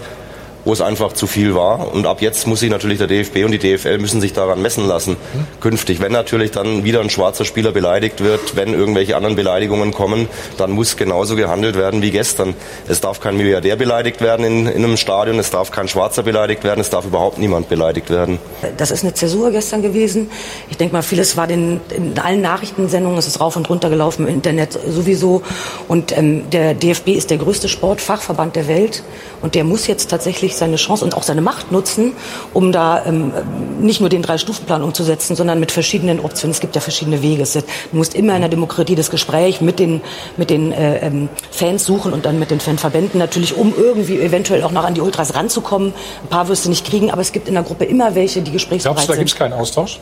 wo 0.69 0.75
es 0.75 0.83
einfach 0.83 1.15
zu 1.15 1.27
viel 1.27 1.55
war. 1.55 1.95
Und 1.95 2.07
ab 2.07 2.21
jetzt 2.21 2.47
muss 2.47 2.61
sich 2.61 2.69
natürlich 2.69 2.99
der 2.99 3.07
DFB 3.07 3.37
und 3.47 3.53
die 3.53 3.59
DFL 3.59 3.97
müssen 3.97 4.21
sich 4.21 4.35
daran 4.35 4.61
messen 4.61 4.87
lassen, 4.87 5.17
künftig. 5.63 5.99
Wenn 5.99 6.13
natürlich 6.13 6.51
dann 6.51 6.85
wieder 6.85 7.01
ein 7.01 7.09
schwarzer 7.09 7.47
Spieler 7.47 7.73
beleidigt 7.73 8.23
wird, 8.23 8.55
wenn 8.55 8.75
irgendwelche 8.75 9.17
anderen 9.17 9.35
Beleidigungen 9.35 9.95
kommen, 9.95 10.29
dann 10.59 10.73
muss 10.73 10.99
genauso 10.99 11.37
gehandelt 11.37 11.75
werden 11.75 12.03
wie 12.03 12.11
gestern. 12.11 12.53
Es 12.87 13.01
darf 13.01 13.19
kein 13.19 13.39
Milliardär 13.39 13.77
beleidigt 13.77 14.21
werden 14.21 14.45
in, 14.45 14.67
in 14.67 14.85
einem 14.85 14.99
Stadion, 14.99 15.39
es 15.39 15.49
darf 15.49 15.71
kein 15.71 15.89
Schwarzer 15.89 16.23
beleidigt 16.23 16.65
werden, 16.65 16.81
es 16.81 16.91
darf 16.91 17.07
überhaupt 17.07 17.39
niemand 17.39 17.71
beleidigt 17.71 18.11
werden. 18.11 18.39
Das 18.77 18.91
ist 18.91 19.05
eine 19.05 19.15
Zäsur 19.15 19.51
gestern 19.51 19.81
gewesen. 19.81 20.31
Ich 20.69 20.77
denke 20.77 20.93
mal, 20.93 21.01
vieles 21.01 21.39
war 21.39 21.47
den, 21.47 21.81
in 21.97 22.19
allen 22.19 22.43
Nachrichtensendungen, 22.43 23.19
es 23.19 23.27
ist 23.27 23.41
rauf 23.41 23.57
und 23.57 23.71
runter 23.71 23.89
gelaufen 23.89 24.29
im 24.29 24.35
Internet 24.35 24.79
sowieso. 24.87 25.41
Und 25.89 26.15
ähm, 26.15 26.51
der 26.51 26.75
DFB 26.75 27.09
ist 27.09 27.31
der 27.31 27.39
größte 27.39 27.71
Sportfachverband 27.71 28.55
der 28.55 28.69
Welt 28.69 29.03
und 29.41 29.55
der 29.55 29.65
muss 29.65 29.87
jetzt 29.87 30.11
tatsächlich 30.11 30.58
seine 30.59 30.77
Chance 30.77 31.05
und 31.05 31.15
auch 31.15 31.23
seine 31.23 31.41
Macht 31.41 31.73
nutzen, 31.73 32.13
um 32.53 32.73
da 32.73 33.05
ähm, 33.07 33.33
nicht 33.81 34.01
nur 34.01 34.09
den 34.09 34.23
Drei-Stufen-Plan 34.23 34.83
umzusetzen, 34.83 35.37
sondern 35.37 35.61
mit 35.61 35.73
verschiedenen 35.73 36.21
Optionen. 36.21 36.53
Es 36.53 36.61
gibt 36.61 36.75
ja 36.75 36.81
verschiedene 36.81 37.23
Wege. 37.23 37.45
du 37.45 37.97
musst 37.97 38.15
immer 38.15 38.35
in 38.35 38.41
der 38.41 38.51
Demokratie 38.51 38.95
das 38.95 39.11
Gespräch 39.11 39.61
mit 39.61 39.79
den, 39.79 40.01
mit 40.37 40.51
den 40.51 40.73
äh, 40.73 40.99
ähm, 40.99 41.29
Fans 41.51 41.85
suchen 41.85 42.13
und 42.13 42.27
dann 42.27 42.39
mit 42.39 42.51
den 42.51 42.61
Fanverbänden 42.61 43.19
natürlich, 43.19 43.57
um 43.57 43.73
irgendwie 43.77 44.21
eventuell 44.21 44.63
auch 44.63 44.73
noch 44.73 44.85
an 44.85 44.95
die 44.95 45.01
Ultras 45.01 45.35
ranzukommen. 45.35 45.95
Ein 46.23 46.29
paar 46.29 46.49
wirst 46.49 46.65
du 46.65 46.69
nicht 46.69 46.87
kriegen, 46.87 47.11
aber 47.11 47.21
es 47.21 47.33
gibt 47.33 47.49
in 47.49 47.55
der 47.55 47.63
Gruppe 47.63 47.85
immer 47.85 48.15
welche, 48.15 48.43
die 48.43 48.53
gesprächsbereit 48.53 48.97
Glaubst 48.97 49.09
du, 49.09 49.13
da 49.13 49.19
gibt 49.19 49.31
es 49.31 49.37
keinen 49.37 49.53
Austausch? 49.53 50.01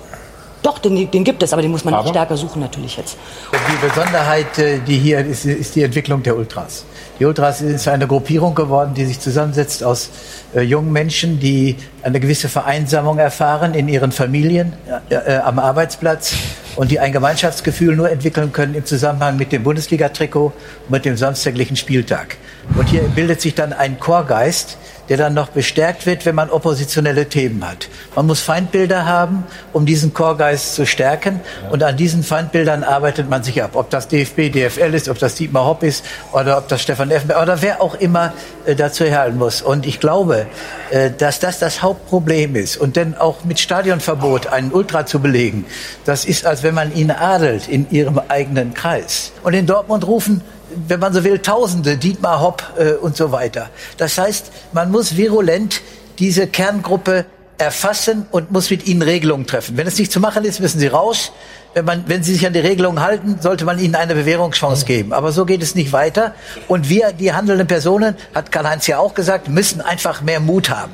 Doch, 0.62 0.78
den, 0.78 1.08
den, 1.10 1.22
gibt 1.22 1.42
es, 1.44 1.52
aber 1.52 1.62
den 1.62 1.70
muss 1.70 1.84
man 1.84 1.94
aber? 1.94 2.08
stärker 2.08 2.36
suchen 2.36 2.60
natürlich 2.60 2.96
jetzt. 2.96 3.16
Die 3.52 3.86
Besonderheit, 3.86 4.58
äh, 4.58 4.80
die 4.80 4.98
hier 4.98 5.24
ist, 5.24 5.44
ist 5.44 5.76
die 5.76 5.82
Entwicklung 5.82 6.24
der 6.24 6.36
Ultras. 6.36 6.84
Die 7.18 7.24
Ultras 7.24 7.62
ist 7.62 7.88
eine 7.88 8.06
Gruppierung 8.06 8.54
geworden, 8.54 8.92
die 8.92 9.06
sich 9.06 9.20
zusammensetzt 9.20 9.82
aus 9.82 10.10
äh, 10.54 10.60
jungen 10.60 10.92
Menschen, 10.92 11.40
die 11.40 11.76
eine 12.02 12.20
gewisse 12.20 12.50
Vereinsamung 12.50 13.18
erfahren 13.18 13.72
in 13.72 13.88
ihren 13.88 14.12
Familien, 14.12 14.74
äh, 15.08 15.14
äh, 15.14 15.36
am 15.38 15.58
Arbeitsplatz 15.58 16.34
und 16.76 16.90
die 16.90 17.00
ein 17.00 17.12
Gemeinschaftsgefühl 17.12 17.96
nur 17.96 18.10
entwickeln 18.10 18.52
können 18.52 18.74
im 18.74 18.84
Zusammenhang 18.84 19.38
mit 19.38 19.50
dem 19.50 19.62
Bundesliga-Trikot 19.62 20.52
und 20.84 20.90
mit 20.90 21.06
dem 21.06 21.16
samstäglichen 21.16 21.76
Spieltag. 21.76 22.36
Und 22.76 22.90
hier 22.90 23.00
bildet 23.02 23.40
sich 23.40 23.54
dann 23.54 23.72
ein 23.72 23.98
Chorgeist, 23.98 24.76
der 25.08 25.16
dann 25.16 25.34
noch 25.34 25.48
bestärkt 25.48 26.06
wird, 26.06 26.26
wenn 26.26 26.34
man 26.34 26.50
oppositionelle 26.50 27.28
Themen 27.28 27.66
hat. 27.66 27.88
Man 28.14 28.26
muss 28.26 28.40
Feindbilder 28.40 29.06
haben, 29.06 29.44
um 29.72 29.86
diesen 29.86 30.14
Chorgeist 30.14 30.74
zu 30.74 30.86
stärken. 30.86 31.40
Und 31.70 31.82
an 31.82 31.96
diesen 31.96 32.22
Feindbildern 32.22 32.84
arbeitet 32.84 33.28
man 33.30 33.42
sich 33.42 33.62
ab. 33.62 33.70
Ob 33.74 33.90
das 33.90 34.08
DFB, 34.08 34.50
DFL 34.52 34.94
ist, 34.94 35.08
ob 35.08 35.18
das 35.18 35.34
Dietmar 35.34 35.64
Hopp 35.66 35.82
ist 35.82 36.04
oder 36.32 36.58
ob 36.58 36.68
das 36.68 36.82
Stefan 36.82 37.10
Effenberg 37.10 37.42
oder 37.42 37.62
wer 37.62 37.80
auch 37.80 37.94
immer 37.94 38.32
äh, 38.64 38.74
dazu 38.74 39.04
herhalten 39.04 39.38
muss. 39.38 39.62
Und 39.62 39.86
ich 39.86 40.00
glaube, 40.00 40.46
äh, 40.90 41.10
dass 41.16 41.40
das 41.40 41.58
das 41.58 41.82
Hauptproblem 41.82 42.56
ist. 42.56 42.76
Und 42.76 42.96
denn 42.96 43.16
auch 43.16 43.44
mit 43.44 43.58
Stadionverbot 43.58 44.48
einen 44.48 44.72
Ultra 44.72 45.06
zu 45.06 45.20
belegen, 45.20 45.66
das 46.04 46.24
ist, 46.24 46.46
als 46.46 46.62
wenn 46.62 46.74
man 46.74 46.94
ihn 46.94 47.10
adelt 47.10 47.68
in 47.68 47.90
ihrem 47.90 48.20
eigenen 48.28 48.74
Kreis. 48.74 49.32
Und 49.42 49.54
in 49.54 49.66
Dortmund 49.66 50.06
rufen 50.06 50.42
wenn 50.88 51.00
man 51.00 51.12
so 51.12 51.24
will, 51.24 51.38
Tausende, 51.38 51.96
Dietmar 51.96 52.40
Hopp 52.40 52.62
äh, 52.78 52.92
und 52.92 53.16
so 53.16 53.32
weiter. 53.32 53.70
Das 53.96 54.18
heißt, 54.18 54.50
man 54.72 54.90
muss 54.90 55.16
virulent 55.16 55.80
diese 56.18 56.46
Kerngruppe 56.46 57.26
erfassen 57.58 58.26
und 58.30 58.50
muss 58.50 58.70
mit 58.70 58.86
ihnen 58.86 59.02
Regelungen 59.02 59.46
treffen. 59.46 59.76
Wenn 59.76 59.86
es 59.86 59.98
nicht 59.98 60.12
zu 60.12 60.20
machen 60.20 60.44
ist, 60.44 60.60
müssen 60.60 60.78
sie 60.78 60.88
raus. 60.88 61.32
Wenn, 61.74 61.84
man, 61.84 62.04
wenn 62.06 62.22
sie 62.22 62.32
sich 62.32 62.46
an 62.46 62.52
die 62.52 62.58
Regelungen 62.60 63.00
halten, 63.00 63.38
sollte 63.40 63.64
man 63.64 63.78
ihnen 63.78 63.94
eine 63.94 64.14
Bewährungschance 64.14 64.86
geben. 64.86 65.12
Aber 65.12 65.32
so 65.32 65.44
geht 65.44 65.62
es 65.62 65.74
nicht 65.74 65.92
weiter. 65.92 66.34
Und 66.68 66.88
wir, 66.88 67.12
die 67.12 67.32
handelnden 67.32 67.66
Personen, 67.66 68.16
hat 68.34 68.50
Karl-Heinz 68.50 68.86
ja 68.86 68.98
auch 68.98 69.14
gesagt, 69.14 69.48
müssen 69.48 69.80
einfach 69.80 70.22
mehr 70.22 70.40
Mut 70.40 70.70
haben. 70.70 70.92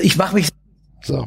Ich 0.00 0.16
mache 0.16 0.34
mich. 0.34 0.48
So. 1.02 1.26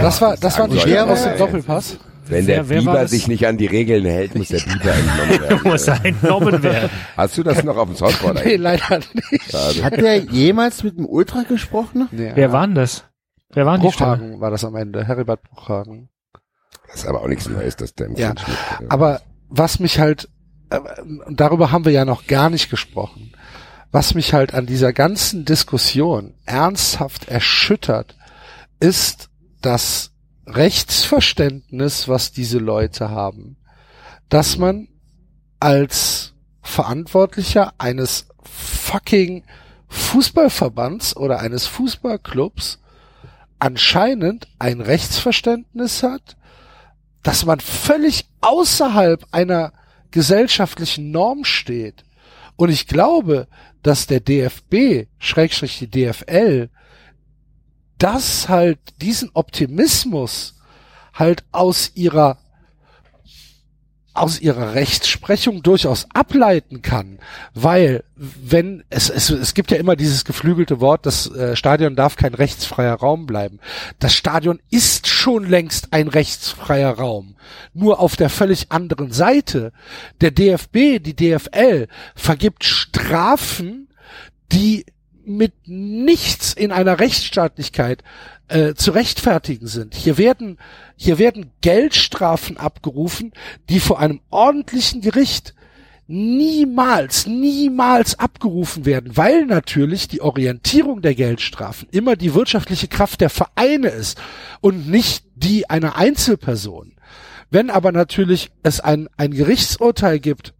Das 0.00 0.20
war, 0.20 0.36
das 0.36 0.58
war 0.58 0.68
die 0.68 0.78
Schere 0.78 1.10
aus 1.10 1.24
dem 1.24 1.38
Doppelpass. 1.38 1.96
Wenn 2.26 2.46
der 2.46 2.68
wer, 2.68 2.68
wer 2.68 2.78
Biber 2.80 3.08
sich 3.08 3.28
nicht 3.28 3.46
an 3.46 3.58
die 3.58 3.66
Regeln 3.66 4.04
hält, 4.04 4.34
muss 4.34 4.48
der 4.48 4.60
Biber 4.60 4.94
entnommen 4.94 5.40
werden. 5.40 5.60
muss 5.64 5.88
er 5.88 6.04
entnommen 6.04 6.62
werden. 6.62 6.90
Hast 7.16 7.36
du 7.38 7.42
das 7.42 7.62
noch 7.64 7.76
auf 7.76 7.88
dem 7.88 7.96
Soundboard? 7.96 8.44
nee, 8.44 8.56
leider 8.56 8.98
nicht. 8.98 9.50
Schade. 9.50 9.84
Hat 9.84 9.96
der 9.96 10.16
jemals 10.16 10.82
mit 10.82 10.96
dem 10.96 11.06
Ultra 11.06 11.42
gesprochen? 11.42 12.08
Ja. 12.12 12.34
Wer 12.34 12.52
war 12.52 12.66
denn 12.66 12.74
das? 12.76 13.04
Wer 13.52 13.66
war 13.66 13.78
Bruchhagen 13.78 14.40
war 14.40 14.50
das 14.50 14.64
am 14.64 14.74
Ende, 14.74 15.06
Heribert 15.06 15.42
Bruchhagen. 15.42 16.08
Das 16.88 16.96
ist 17.02 17.06
aber 17.06 17.22
auch 17.22 17.28
nichts 17.28 17.48
Neues, 17.48 17.76
dass 17.76 17.94
der 17.94 18.06
im 18.06 18.16
ja, 18.16 18.34
Aber 18.88 19.20
was 19.48 19.78
mich 19.78 19.98
halt, 19.98 20.28
äh, 20.70 20.80
darüber 21.30 21.70
haben 21.70 21.84
wir 21.84 21.92
ja 21.92 22.04
noch 22.04 22.26
gar 22.26 22.50
nicht 22.50 22.70
gesprochen, 22.70 23.32
was 23.92 24.14
mich 24.14 24.32
halt 24.34 24.54
an 24.54 24.66
dieser 24.66 24.92
ganzen 24.92 25.44
Diskussion 25.44 26.34
ernsthaft 26.46 27.28
erschüttert, 27.28 28.16
ist, 28.80 29.28
dass 29.60 30.13
Rechtsverständnis, 30.46 32.08
was 32.08 32.32
diese 32.32 32.58
Leute 32.58 33.10
haben, 33.10 33.56
dass 34.28 34.58
man 34.58 34.88
als 35.60 36.34
Verantwortlicher 36.62 37.74
eines 37.78 38.28
fucking 38.42 39.44
Fußballverbands 39.88 41.16
oder 41.16 41.40
eines 41.40 41.66
Fußballclubs 41.66 42.80
anscheinend 43.58 44.48
ein 44.58 44.80
Rechtsverständnis 44.80 46.02
hat, 46.02 46.36
dass 47.22 47.46
man 47.46 47.60
völlig 47.60 48.26
außerhalb 48.40 49.24
einer 49.30 49.72
gesellschaftlichen 50.10 51.10
Norm 51.10 51.44
steht. 51.44 52.04
Und 52.56 52.68
ich 52.70 52.86
glaube, 52.86 53.48
dass 53.82 54.06
der 54.06 54.20
DFB, 54.20 55.08
Schrägstrich 55.18 55.78
die 55.78 55.90
DFL, 55.90 56.70
das 57.98 58.48
halt 58.48 58.78
diesen 59.00 59.30
Optimismus 59.34 60.54
halt 61.12 61.44
aus 61.52 61.92
ihrer 61.94 62.38
aus 64.14 64.40
ihrer 64.40 64.74
Rechtsprechung 64.74 65.64
durchaus 65.64 66.06
ableiten 66.14 66.82
kann, 66.82 67.18
weil 67.52 68.04
wenn 68.14 68.84
es, 68.88 69.10
es 69.10 69.28
es 69.28 69.54
gibt 69.54 69.72
ja 69.72 69.76
immer 69.76 69.96
dieses 69.96 70.24
geflügelte 70.24 70.80
Wort, 70.80 71.04
das 71.04 71.28
äh, 71.34 71.56
Stadion 71.56 71.96
darf 71.96 72.14
kein 72.14 72.32
rechtsfreier 72.32 72.94
Raum 72.94 73.26
bleiben. 73.26 73.58
Das 73.98 74.14
Stadion 74.14 74.60
ist 74.70 75.08
schon 75.08 75.44
längst 75.44 75.92
ein 75.92 76.06
rechtsfreier 76.06 76.92
Raum, 76.96 77.34
nur 77.72 77.98
auf 77.98 78.14
der 78.14 78.30
völlig 78.30 78.70
anderen 78.70 79.10
Seite. 79.10 79.72
Der 80.20 80.30
DFB, 80.30 81.02
die 81.02 81.16
DFL 81.16 81.88
vergibt 82.14 82.62
Strafen, 82.62 83.88
die 84.52 84.86
mit 85.26 85.52
nichts 85.66 86.52
in 86.52 86.72
einer 86.72 87.00
Rechtsstaatlichkeit 87.00 88.02
äh, 88.48 88.74
zu 88.74 88.90
rechtfertigen 88.90 89.66
sind. 89.66 89.94
Hier 89.94 90.18
werden, 90.18 90.58
hier 90.96 91.18
werden 91.18 91.50
Geldstrafen 91.60 92.56
abgerufen, 92.56 93.32
die 93.68 93.80
vor 93.80 93.98
einem 93.98 94.20
ordentlichen 94.30 95.00
Gericht 95.00 95.54
niemals, 96.06 97.26
niemals 97.26 98.18
abgerufen 98.18 98.84
werden, 98.84 99.16
weil 99.16 99.46
natürlich 99.46 100.08
die 100.08 100.20
Orientierung 100.20 101.00
der 101.00 101.14
Geldstrafen 101.14 101.88
immer 101.90 102.16
die 102.16 102.34
wirtschaftliche 102.34 102.88
Kraft 102.88 103.20
der 103.20 103.30
Vereine 103.30 103.88
ist 103.88 104.20
und 104.60 104.88
nicht 104.88 105.24
die 105.34 105.70
einer 105.70 105.96
Einzelperson. 105.96 106.92
Wenn 107.50 107.70
aber 107.70 107.92
natürlich 107.92 108.50
es 108.62 108.80
ein, 108.80 109.08
ein 109.16 109.30
Gerichtsurteil 109.30 110.18
gibt, 110.18 110.54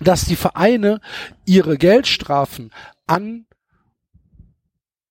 dass 0.00 0.24
die 0.24 0.36
Vereine 0.36 1.00
ihre 1.46 1.78
Geldstrafen 1.78 2.70
an 3.06 3.46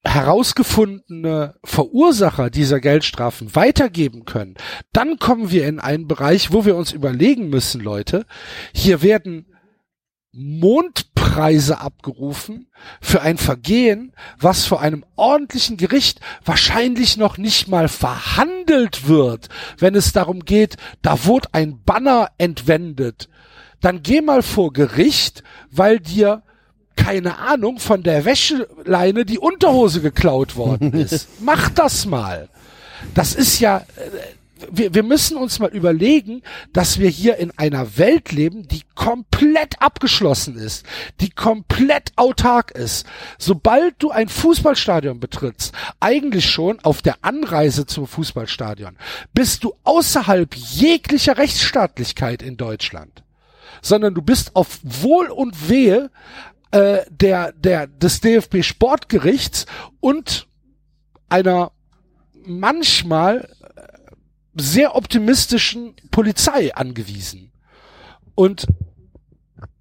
herausgefundene 0.10 1.56
Verursacher 1.64 2.50
dieser 2.50 2.80
Geldstrafen 2.80 3.56
weitergeben 3.56 4.26
können, 4.26 4.56
dann 4.92 5.20
kommen 5.20 5.52
wir 5.52 5.68
in 5.68 5.80
einen 5.80 6.08
Bereich, 6.08 6.52
wo 6.52 6.66
wir 6.66 6.76
uns 6.76 6.92
überlegen 6.92 7.50
müssen, 7.50 7.82
Leute, 7.82 8.26
hier 8.74 9.02
werden 9.02 9.46
Mondpreise 10.32 11.80
abgerufen 11.80 12.70
für 13.02 13.22
ein 13.22 13.38
Vergehen, 13.38 14.14
was 14.40 14.66
vor 14.66 14.82
einem 14.82 15.04
ordentlichen 15.16 15.78
Gericht 15.78 16.20
wahrscheinlich 16.46 17.18
noch 17.18 17.38
nicht 17.38 17.68
mal 17.68 17.88
verhandelt 17.88 19.08
wird, 19.08 19.50
wenn 19.78 19.96
es 19.96 20.14
darum 20.14 20.42
geht, 20.42 20.78
da 21.02 21.26
wurde 21.26 21.50
ein 21.54 21.84
Banner 21.84 22.30
entwendet. 22.38 23.30
Dann 23.82 24.04
geh 24.04 24.22
mal 24.22 24.44
vor 24.44 24.74
Gericht, 24.74 25.44
weil 25.72 26.00
dir 26.00 26.44
keine 27.00 27.40
Ahnung, 27.40 27.80
von 27.80 28.04
der 28.04 28.26
Wäscheleine 28.26 29.26
die 29.26 29.40
Unterhose 29.40 30.02
geklaut 30.02 30.56
worden 30.56 30.94
ist. 30.94 31.28
Mach 31.40 31.70
das 31.70 32.06
mal. 32.06 32.50
Das 33.14 33.34
ist 33.34 33.60
ja, 33.60 33.78
äh, 33.96 34.66
wir, 34.70 34.94
wir 34.94 35.04
müssen 35.04 35.38
uns 35.38 35.60
mal 35.60 35.70
überlegen, 35.70 36.42
dass 36.74 37.00
wir 37.00 37.10
hier 37.10 37.38
in 37.38 37.52
einer 37.58 37.98
Welt 37.98 38.34
leben, 38.34 38.68
die 38.68 38.82
komplett 38.96 39.82
abgeschlossen 39.82 40.58
ist, 40.58 40.86
die 41.22 41.30
komplett 41.30 42.12
autark 42.18 42.72
ist. 42.72 43.06
Sobald 43.38 43.96
du 44.00 44.12
ein 44.12 44.28
Fußballstadion 44.28 45.20
betrittst, 45.20 45.74
eigentlich 46.02 46.50
schon 46.50 46.80
auf 46.82 47.02
der 47.02 47.16
Anreise 47.22 47.86
zum 47.86 48.08
Fußballstadion, 48.08 48.98
bist 49.34 49.64
du 49.64 49.74
außerhalb 49.86 50.54
jeglicher 50.54 51.38
Rechtsstaatlichkeit 51.38 52.42
in 52.42 52.58
Deutschland. 52.58 53.24
Sondern 53.82 54.14
du 54.14 54.22
bist 54.22 54.58
auf 54.58 54.80
Wohl 54.84 55.28
und 55.28 55.70
Wehe 55.70 56.12
äh, 56.72 57.00
der, 57.10 57.52
der, 57.54 57.88
des 57.88 58.22
DFB 58.22 58.64
Sportgerichts 58.64 59.66
und 60.00 60.48
einer 61.30 61.72
manchmal 62.34 63.50
sehr 64.56 64.96
optimistischen 64.96 65.96
Polizei 66.12 66.74
angewiesen. 66.76 67.52
Und 68.36 68.68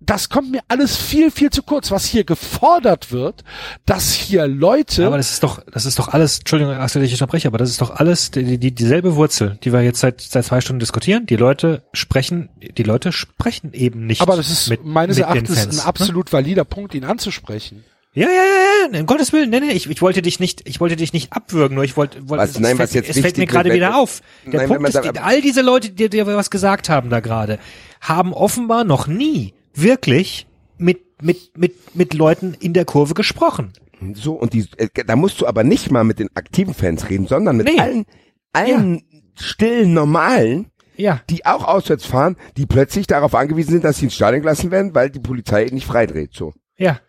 das 0.09 0.31
kommt 0.31 0.51
mir 0.51 0.61
alles 0.69 0.97
viel, 0.97 1.31
viel 1.31 1.51
zu 1.51 1.63
kurz, 1.63 1.91
was 1.91 2.07
hier 2.07 2.25
gefordert 2.25 3.13
wird, 3.13 3.45
dass 3.85 4.15
hier 4.15 4.47
Leute. 4.47 5.07
aber 5.07 5.19
das 5.19 5.33
ist 5.33 5.43
doch, 5.43 5.63
das 5.71 5.85
ist 5.85 5.99
doch 5.99 6.09
alles, 6.09 6.39
Entschuldigung, 6.39 6.73
Axel, 6.75 7.03
ich 7.03 7.13
unterbreche, 7.13 7.47
aber 7.49 7.59
das 7.59 7.69
ist 7.69 7.83
doch 7.83 7.91
alles 7.91 8.31
die, 8.31 8.57
die, 8.57 8.75
dieselbe 8.75 9.17
Wurzel, 9.17 9.59
die 9.63 9.73
wir 9.73 9.83
jetzt 9.83 10.01
seit, 10.01 10.23
seit 10.23 10.47
zwei 10.47 10.63
Stunden 10.63 10.81
diskutieren. 10.81 11.27
Die 11.27 11.37
Leute 11.37 11.83
sprechen, 11.93 12.49
die 12.57 12.83
Leute 12.85 13.13
sprechen 13.13 13.75
eben 13.75 14.07
nicht. 14.07 14.23
aber 14.23 14.37
das 14.37 14.51
ist 14.51 14.71
mit, 14.71 14.83
meines 14.87 15.19
mit 15.19 15.27
Erachtens 15.27 15.61
Fans, 15.61 15.81
ein 15.81 15.87
absolut 15.87 16.33
valider 16.33 16.65
Punkt, 16.65 16.95
ihn 16.95 17.05
anzusprechen. 17.05 17.85
Ja, 18.15 18.27
ja, 18.29 18.33
ja, 18.33 18.95
ja, 18.95 19.01
um 19.01 19.07
Gottes 19.07 19.35
Willen, 19.35 19.51
nee, 19.51 19.61
nee, 19.61 19.73
ich, 19.73 19.91
ich 19.91 20.01
wollte 20.01 20.23
dich 20.23 20.41
nicht, 20.41 20.67
ich 20.67 20.81
wollte 20.81 20.97
dich 20.97 21.13
nicht 21.13 21.35
abwürgen, 21.35 21.75
nur 21.75 21.85
ich 21.85 21.99
wollte, 21.99 22.31
wollte 22.31 22.45
Was- 22.45 22.51
es, 22.53 22.59
nein, 22.61 22.73
es 22.73 22.79
was 22.79 22.93
fällt, 22.93 23.07
jetzt 23.07 23.17
es 23.17 23.23
fällt 23.23 23.37
mir 23.37 23.47
gerade 23.47 23.75
wieder 23.75 23.97
auf. 23.99 24.23
Der 24.47 24.61
Nein, 24.61 24.69
Punkt 24.69 24.89
ist, 24.89 24.95
sagt, 24.95 25.23
all 25.23 25.43
diese 25.43 25.61
Leute, 25.61 25.91
die 25.91 26.09
dir 26.09 26.27
was 26.27 26.49
gesagt 26.51 26.89
haben 26.89 27.11
da 27.11 27.21
gerade, 27.21 27.59
haben 28.01 28.33
offenbar 28.33 28.85
noch 28.85 29.07
nie 29.07 29.53
wirklich 29.75 30.47
mit, 30.77 31.23
mit, 31.23 31.57
mit, 31.57 31.95
mit 31.97 32.15
Leuten 32.15 32.55
in 32.61 32.73
der 32.73 32.85
Kurve 32.85 33.15
gesprochen. 33.15 33.73
So, 34.15 34.35
und 34.35 34.53
die, 34.53 34.67
äh, 34.77 34.89
da 35.07 35.17
musst 35.17 35.41
du 35.41 35.47
aber 35.47 35.65
nicht 35.65 35.91
mal 35.91 36.05
mit 36.05 36.19
den 36.21 36.29
aktiven 36.37 36.75
Fans 36.75 37.09
reden, 37.11 37.27
sondern 37.27 37.57
mit 37.57 37.67
Nee. 37.67 37.79
allen, 37.81 38.05
allen 38.53 39.03
stillen, 39.35 39.93
normalen, 39.93 40.71
Ja. 40.97 41.21
die 41.31 41.45
auch 41.47 41.65
auswärts 41.65 42.07
fahren, 42.07 42.37
die 42.57 42.67
plötzlich 42.67 43.07
darauf 43.09 43.35
angewiesen 43.35 43.73
sind, 43.73 43.85
dass 43.85 43.99
sie 43.99 44.05
ins 44.07 44.15
Stadion 44.15 44.43
gelassen 44.43 44.71
werden, 44.71 44.95
weil 44.95 45.11
die 45.11 45.19
Polizei 45.21 45.67
nicht 45.73 45.87
freidreht, 45.87 46.33
so. 46.35 46.55
Ja. 46.77 47.01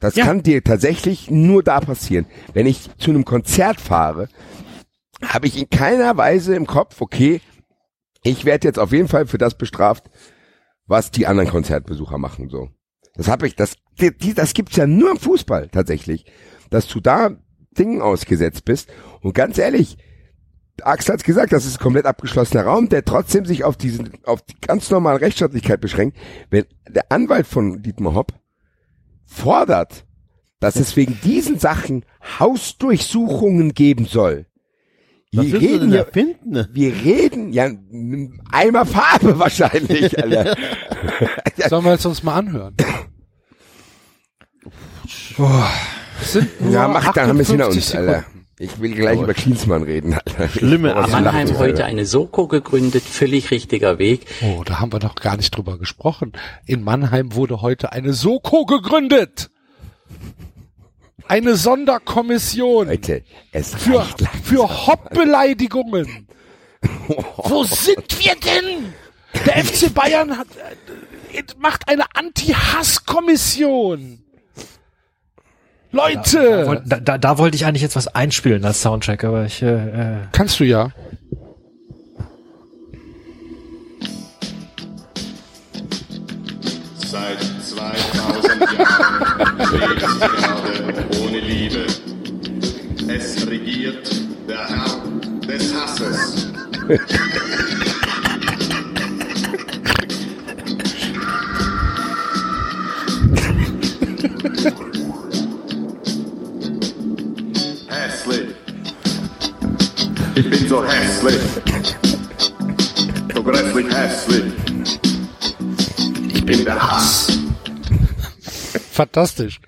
Das 0.00 0.14
Ja. 0.14 0.24
kann 0.26 0.44
dir 0.44 0.62
tatsächlich 0.62 1.28
nur 1.28 1.64
da 1.64 1.80
passieren. 1.80 2.26
Wenn 2.54 2.66
ich 2.66 2.88
zu 2.98 3.10
einem 3.10 3.24
Konzert 3.24 3.80
fahre, 3.80 4.28
habe 5.24 5.48
ich 5.48 5.58
in 5.60 5.68
keiner 5.70 6.16
Weise 6.16 6.54
im 6.54 6.68
Kopf, 6.68 7.00
okay, 7.00 7.40
ich 8.22 8.44
werde 8.44 8.68
jetzt 8.68 8.78
auf 8.78 8.92
jeden 8.92 9.08
Fall 9.08 9.26
für 9.26 9.38
das 9.38 9.58
bestraft, 9.58 10.04
was 10.88 11.10
die 11.12 11.26
anderen 11.28 11.48
Konzertbesucher 11.50 12.18
machen, 12.18 12.48
so. 12.48 12.70
Das 13.14 13.28
habe 13.28 13.46
ich, 13.46 13.54
das, 13.56 13.76
die, 14.00 14.16
die- 14.16 14.34
das 14.34 14.54
gibt's 14.54 14.76
ja 14.76 14.86
nur 14.86 15.10
im 15.12 15.18
Fußball 15.18 15.68
tatsächlich, 15.68 16.24
dass 16.70 16.88
du 16.88 17.00
da 17.00 17.30
Dingen 17.78 18.00
ausgesetzt 18.02 18.64
bist. 18.64 18.88
Und 19.20 19.34
ganz 19.34 19.58
ehrlich, 19.58 19.98
Axel 20.82 21.12
hat's 21.14 21.24
gesagt, 21.24 21.52
das 21.52 21.66
ist 21.66 21.76
ein 21.78 21.82
komplett 21.82 22.06
abgeschlossener 22.06 22.64
Raum, 22.64 22.88
der 22.88 23.04
trotzdem 23.04 23.44
sich 23.44 23.64
auf 23.64 23.76
diesen, 23.76 24.12
auf 24.24 24.42
die 24.42 24.54
ganz 24.60 24.90
normale 24.90 25.20
Rechtsstaatlichkeit 25.20 25.80
beschränkt. 25.80 26.16
Wenn 26.50 26.64
der 26.88 27.10
Anwalt 27.10 27.46
von 27.46 27.82
Dietmar 27.82 28.14
Hopp 28.14 28.32
fordert, 29.24 30.04
dass 30.60 30.76
es 30.76 30.96
wegen 30.96 31.18
diesen 31.22 31.58
Sachen 31.58 32.04
Hausdurchsuchungen 32.40 33.74
geben 33.74 34.06
soll. 34.06 34.46
Was 35.34 35.44
Wir 35.44 35.60
reden, 35.60 35.92
ja, 35.92 35.98
erfinden? 35.98 36.68
wir 36.72 36.94
reden 36.94 37.52
ja 37.52 37.70
Eimer 38.50 38.86
Farbe 38.86 39.38
wahrscheinlich, 39.38 40.18
Alter. 40.18 40.56
Sollen 41.68 41.84
wir 41.84 41.92
jetzt 41.92 42.06
uns 42.06 42.22
mal 42.22 42.36
anhören? 42.36 42.74
Es 46.20 46.32
sind 46.32 46.60
nur 46.60 46.72
ja, 46.72 46.88
mach, 46.88 47.12
dann 47.12 47.28
haben 47.28 47.36
wir 47.36 47.42
es 47.42 47.50
hinter 47.50 47.66
58 47.68 47.94
uns, 47.94 48.08
Alter. 48.08 48.24
Ich 48.60 48.80
will 48.80 48.94
gleich 48.94 49.20
über 49.20 49.34
Klinsmann 49.34 49.82
reden, 49.82 50.14
Alter. 50.14 50.48
Schlimme 50.48 50.94
Mannheim 50.94 51.48
heute 51.58 51.60
Alter. 51.60 51.84
eine 51.84 52.06
Soko 52.06 52.48
gegründet, 52.48 53.04
völlig 53.04 53.50
richtiger 53.50 53.98
Weg. 53.98 54.26
Oh, 54.42 54.62
da 54.64 54.80
haben 54.80 54.92
wir 54.92 54.98
noch 55.00 55.14
gar 55.14 55.36
nicht 55.36 55.54
drüber 55.54 55.78
gesprochen. 55.78 56.32
In 56.66 56.82
Mannheim 56.82 57.34
wurde 57.34 57.60
heute 57.60 57.92
eine 57.92 58.14
Soko 58.14 58.64
gegründet. 58.64 59.50
Eine 61.28 61.56
Sonderkommission 61.56 62.88
Leute, 62.88 63.22
es 63.52 63.74
für, 63.74 64.02
für 64.42 64.86
Hopp-Beleidigungen. 64.86 66.26
Wo 67.36 67.64
sind 67.64 68.18
wir 68.18 68.34
denn? 68.36 68.94
Der 69.44 69.62
FC 69.62 69.92
Bayern 69.92 70.38
hat, 70.38 70.46
äh, 71.32 71.42
macht 71.58 71.86
eine 71.86 72.04
Anti-Hass-Kommission. 72.14 74.22
Leute! 75.90 76.82
Da, 76.86 77.00
da, 77.00 77.18
da 77.18 77.38
wollte 77.38 77.56
ich 77.56 77.66
eigentlich 77.66 77.82
jetzt 77.82 77.96
was 77.96 78.08
einspielen 78.08 78.64
als 78.64 78.80
Soundtrack, 78.80 79.24
aber 79.24 79.44
ich, 79.44 79.60
äh, 79.62 79.66
äh, 79.66 80.16
Kannst 80.32 80.60
du 80.60 80.64
ja. 80.64 80.88
Seit 86.96 87.38
2000 87.64 88.78
Jahren 88.78 90.44
Fantastisch. 118.98 119.60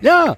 Ja, 0.00 0.36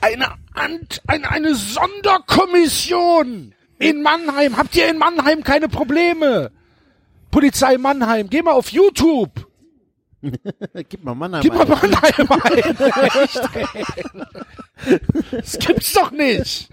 eine, 0.00 0.28
Ant- 0.54 1.02
eine, 1.06 1.30
eine 1.30 1.54
Sonderkommission 1.54 3.52
in 3.78 4.00
Mannheim. 4.00 4.56
Habt 4.56 4.74
ihr 4.74 4.88
in 4.88 4.96
Mannheim 4.96 5.44
keine 5.44 5.68
Probleme? 5.68 6.50
Polizei 7.30 7.76
Mannheim, 7.76 8.30
geh 8.30 8.40
mal 8.40 8.52
auf 8.52 8.70
YouTube. 8.72 9.46
Gib 10.88 11.04
mal 11.04 11.14
Mannheim 11.14 11.42
Gib 11.42 11.52
mal. 11.52 11.66
Mannheim 11.66 12.28
ein. 12.30 12.76
Das 15.30 15.58
gibt's 15.58 15.92
doch 15.92 16.10
nicht. 16.10 16.70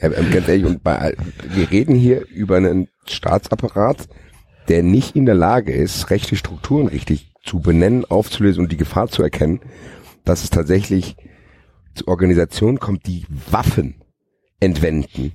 Ja, 0.00 0.10
ähm, 0.10 0.30
ganz 0.32 0.48
ehrlich, 0.48 0.64
und 0.64 0.82
bei, 0.82 1.14
wir 1.44 1.70
reden 1.70 1.94
hier 1.94 2.26
über 2.28 2.56
einen 2.56 2.88
Staatsapparat, 3.06 4.08
der 4.66 4.82
nicht 4.82 5.14
in 5.14 5.26
der 5.26 5.36
Lage 5.36 5.72
ist, 5.72 6.10
rechte 6.10 6.34
Strukturen 6.34 6.88
richtig 6.88 7.30
zu 7.46 7.60
benennen, 7.60 8.04
aufzulösen 8.04 8.64
und 8.64 8.72
die 8.72 8.76
Gefahr 8.76 9.08
zu 9.08 9.22
erkennen, 9.22 9.60
dass 10.24 10.44
es 10.44 10.50
tatsächlich 10.50 11.16
zu 11.94 12.08
Organisationen 12.08 12.78
kommt, 12.80 13.06
die 13.06 13.24
Waffen 13.50 14.02
entwenden. 14.60 15.32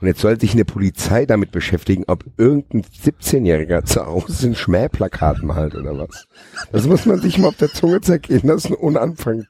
Und 0.00 0.08
jetzt 0.08 0.20
soll 0.20 0.38
sich 0.40 0.52
eine 0.52 0.64
Polizei 0.64 1.26
damit 1.26 1.52
beschäftigen, 1.52 2.02
ob 2.08 2.24
irgendein 2.36 2.82
17-Jähriger 2.82 3.84
zu 3.84 4.04
Hause 4.04 4.48
ein 4.48 4.54
Schmähplakat 4.56 5.42
malt 5.44 5.76
oder 5.76 5.96
was. 5.96 6.26
Das 6.72 6.86
muss 6.88 7.06
man 7.06 7.20
sich 7.20 7.38
mal 7.38 7.48
auf 7.48 7.56
der 7.56 7.68
Zunge 7.68 8.00
zergehen 8.00 8.40
lassen 8.42 8.74
und 8.74 8.96
anfangen 8.96 9.46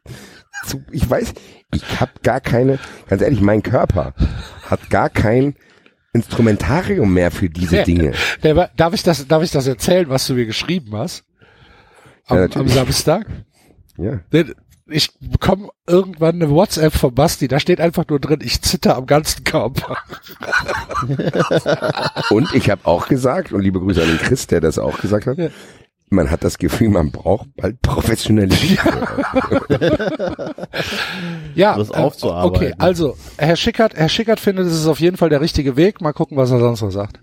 zu, 0.66 0.82
ich 0.92 1.08
weiß, 1.08 1.32
ich 1.74 2.00
habe 2.00 2.12
gar 2.22 2.40
keine, 2.42 2.78
ganz 3.08 3.22
ehrlich, 3.22 3.40
mein 3.40 3.62
Körper 3.62 4.12
hat 4.66 4.90
gar 4.90 5.08
kein 5.08 5.54
Instrumentarium 6.12 7.12
mehr 7.14 7.30
für 7.30 7.48
diese 7.48 7.82
Dinge. 7.84 8.12
War- 8.42 8.70
darf 8.76 8.92
ich 8.92 9.02
das, 9.02 9.26
darf 9.26 9.42
ich 9.42 9.50
das 9.50 9.66
erzählen, 9.66 10.08
was 10.10 10.26
du 10.26 10.34
mir 10.34 10.46
geschrieben 10.46 10.94
hast? 10.94 11.24
Am, 12.26 12.38
Ja, 12.38 12.48
am. 12.54 12.68
Samstag? 12.68 13.26
Ja. 13.98 14.20
Denn 14.32 14.54
Ich 14.88 15.10
bekomme 15.20 15.68
irgendwann 15.86 16.34
eine 16.36 16.50
WhatsApp 16.50 16.92
von 16.92 17.14
Basti, 17.14 17.48
da 17.48 17.60
steht 17.60 17.80
einfach 17.80 18.04
nur 18.08 18.20
drin, 18.20 18.40
ich 18.42 18.60
zitter 18.62 18.96
am 18.96 19.06
ganzen 19.06 19.44
Körper. 19.44 19.96
Und 22.30 22.52
ich 22.54 22.68
habe 22.70 22.84
auch 22.84 23.08
gesagt, 23.08 23.52
und 23.52 23.62
liebe 23.62 23.80
Grüße 23.80 24.02
an 24.02 24.08
den 24.08 24.18
Chris, 24.18 24.46
der 24.48 24.60
das 24.60 24.78
auch 24.78 24.98
gesagt 24.98 25.26
hat, 25.26 25.38
man 26.10 26.30
hat 26.30 26.44
das 26.44 26.58
Gefühl, 26.58 26.90
man 26.90 27.10
braucht 27.10 27.48
bald 27.56 27.80
professionelle 27.80 28.54
Ja, 31.54 31.76
Das 31.76 31.90
äh, 31.90 31.94
aufzuarbeiten. 31.94 32.56
okay, 32.72 32.74
also 32.78 33.16
Herr 33.38 33.56
Schickert, 33.56 33.94
Herr 33.94 34.08
Schickert 34.08 34.40
findet, 34.40 34.66
es 34.66 34.74
ist 34.74 34.86
auf 34.86 35.00
jeden 35.00 35.16
Fall 35.16 35.28
der 35.30 35.40
richtige 35.40 35.76
Weg. 35.76 36.00
Mal 36.00 36.12
gucken, 36.12 36.36
was 36.36 36.50
er 36.50 36.58
sonst 36.60 36.82
noch 36.82 36.90
sagt. 36.90 37.18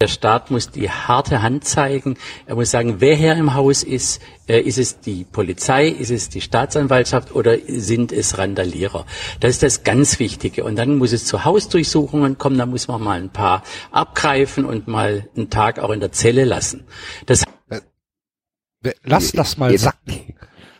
Der 0.00 0.08
Staat 0.08 0.50
muss 0.50 0.70
die 0.70 0.88
harte 0.88 1.42
Hand 1.42 1.66
zeigen. 1.66 2.16
Er 2.46 2.54
muss 2.54 2.70
sagen, 2.70 3.02
wer 3.02 3.14
hier 3.14 3.34
im 3.36 3.52
Haus 3.52 3.82
ist. 3.82 4.22
Äh, 4.46 4.60
ist 4.60 4.78
es 4.78 5.00
die 5.00 5.24
Polizei? 5.24 5.88
Ist 5.88 6.10
es 6.10 6.30
die 6.30 6.40
Staatsanwaltschaft? 6.40 7.34
Oder 7.34 7.58
sind 7.66 8.10
es 8.10 8.38
Randalierer? 8.38 9.04
Das 9.40 9.50
ist 9.50 9.62
das 9.62 9.82
ganz 9.84 10.18
Wichtige. 10.18 10.64
Und 10.64 10.76
dann 10.76 10.96
muss 10.96 11.12
es 11.12 11.26
zu 11.26 11.44
Hausdurchsuchungen 11.44 12.38
kommen. 12.38 12.56
Da 12.56 12.64
muss 12.64 12.88
man 12.88 13.02
mal 13.02 13.20
ein 13.20 13.28
paar 13.28 13.62
abgreifen 13.90 14.64
und 14.64 14.88
mal 14.88 15.28
einen 15.36 15.50
Tag 15.50 15.78
auch 15.78 15.90
in 15.90 16.00
der 16.00 16.12
Zelle 16.12 16.46
lassen. 16.46 16.84
Das 17.26 17.44
Lass 19.04 19.32
das 19.32 19.58
mal 19.58 19.76
sacken. 19.76 20.34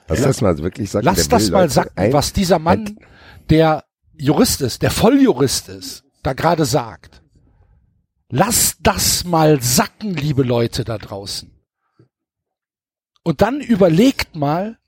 Lass 0.09 0.23
das 0.23 0.41
mal 0.41 0.57
wirklich 0.57 0.91
sacken. 0.91 1.05
Lass 1.05 1.29
das 1.29 1.51
mal 1.51 1.69
sacken, 1.69 2.15
was 2.15 2.33
dieser 2.33 2.59
Mann, 2.59 2.97
der 3.51 3.85
Jurist 4.17 4.63
ist, 4.63 4.81
der 4.81 4.91
Volljurist 4.91 5.69
ist, 5.69 6.05
da 6.23 6.33
gerade 6.33 6.65
sagt. 6.65 7.21
Lass 8.31 8.77
das 8.81 9.25
mal 9.25 9.61
sacken, 9.61 10.15
liebe 10.15 10.45
Leute 10.45 10.85
da 10.85 10.99
draußen. 10.99 11.51
Und 13.23 13.43
dann 13.43 13.61
überlegt 13.61 14.37
mal, 14.37 14.79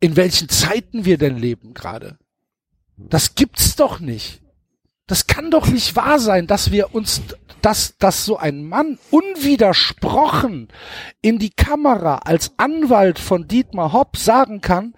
in 0.00 0.16
welchen 0.16 0.48
Zeiten 0.48 1.04
wir 1.04 1.16
denn 1.16 1.38
leben 1.38 1.72
gerade. 1.74 2.18
Das 2.96 3.34
gibt's 3.34 3.76
doch 3.76 4.00
nicht. 4.00 4.42
Das 5.06 5.26
kann 5.26 5.50
doch 5.50 5.66
nicht 5.66 5.96
wahr 5.96 6.18
sein, 6.18 6.46
dass 6.46 6.70
wir 6.70 6.94
uns, 6.94 7.22
dass, 7.62 7.96
dass 7.98 8.24
so 8.24 8.36
ein 8.36 8.64
Mann 8.64 8.98
unwidersprochen 9.10 10.68
in 11.22 11.38
die 11.38 11.50
Kamera 11.50 12.16
als 12.24 12.52
Anwalt 12.56 13.18
von 13.18 13.48
Dietmar 13.48 13.92
Hopp 13.92 14.16
sagen 14.16 14.60
kann, 14.60 14.94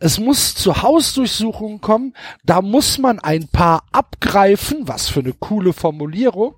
es 0.00 0.18
muss 0.18 0.54
zu 0.54 0.82
Hausdurchsuchungen 0.82 1.80
kommen, 1.80 2.14
da 2.44 2.62
muss 2.62 2.98
man 2.98 3.18
ein 3.18 3.48
paar 3.48 3.84
abgreifen, 3.92 4.88
was 4.88 5.08
für 5.08 5.20
eine 5.20 5.32
coole 5.32 5.72
Formulierung, 5.72 6.54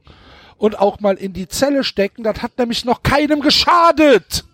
und 0.59 0.79
auch 0.79 1.01
mal 1.01 1.15
in 1.15 1.33
die 1.33 1.49
Zelle 1.49 1.85
stecken, 1.85 2.25
das 2.25 2.43
hat 2.43 2.59
nämlich 2.59 2.85
noch 2.85 3.03
keinem 3.03 3.41
geschadet. 3.41 4.45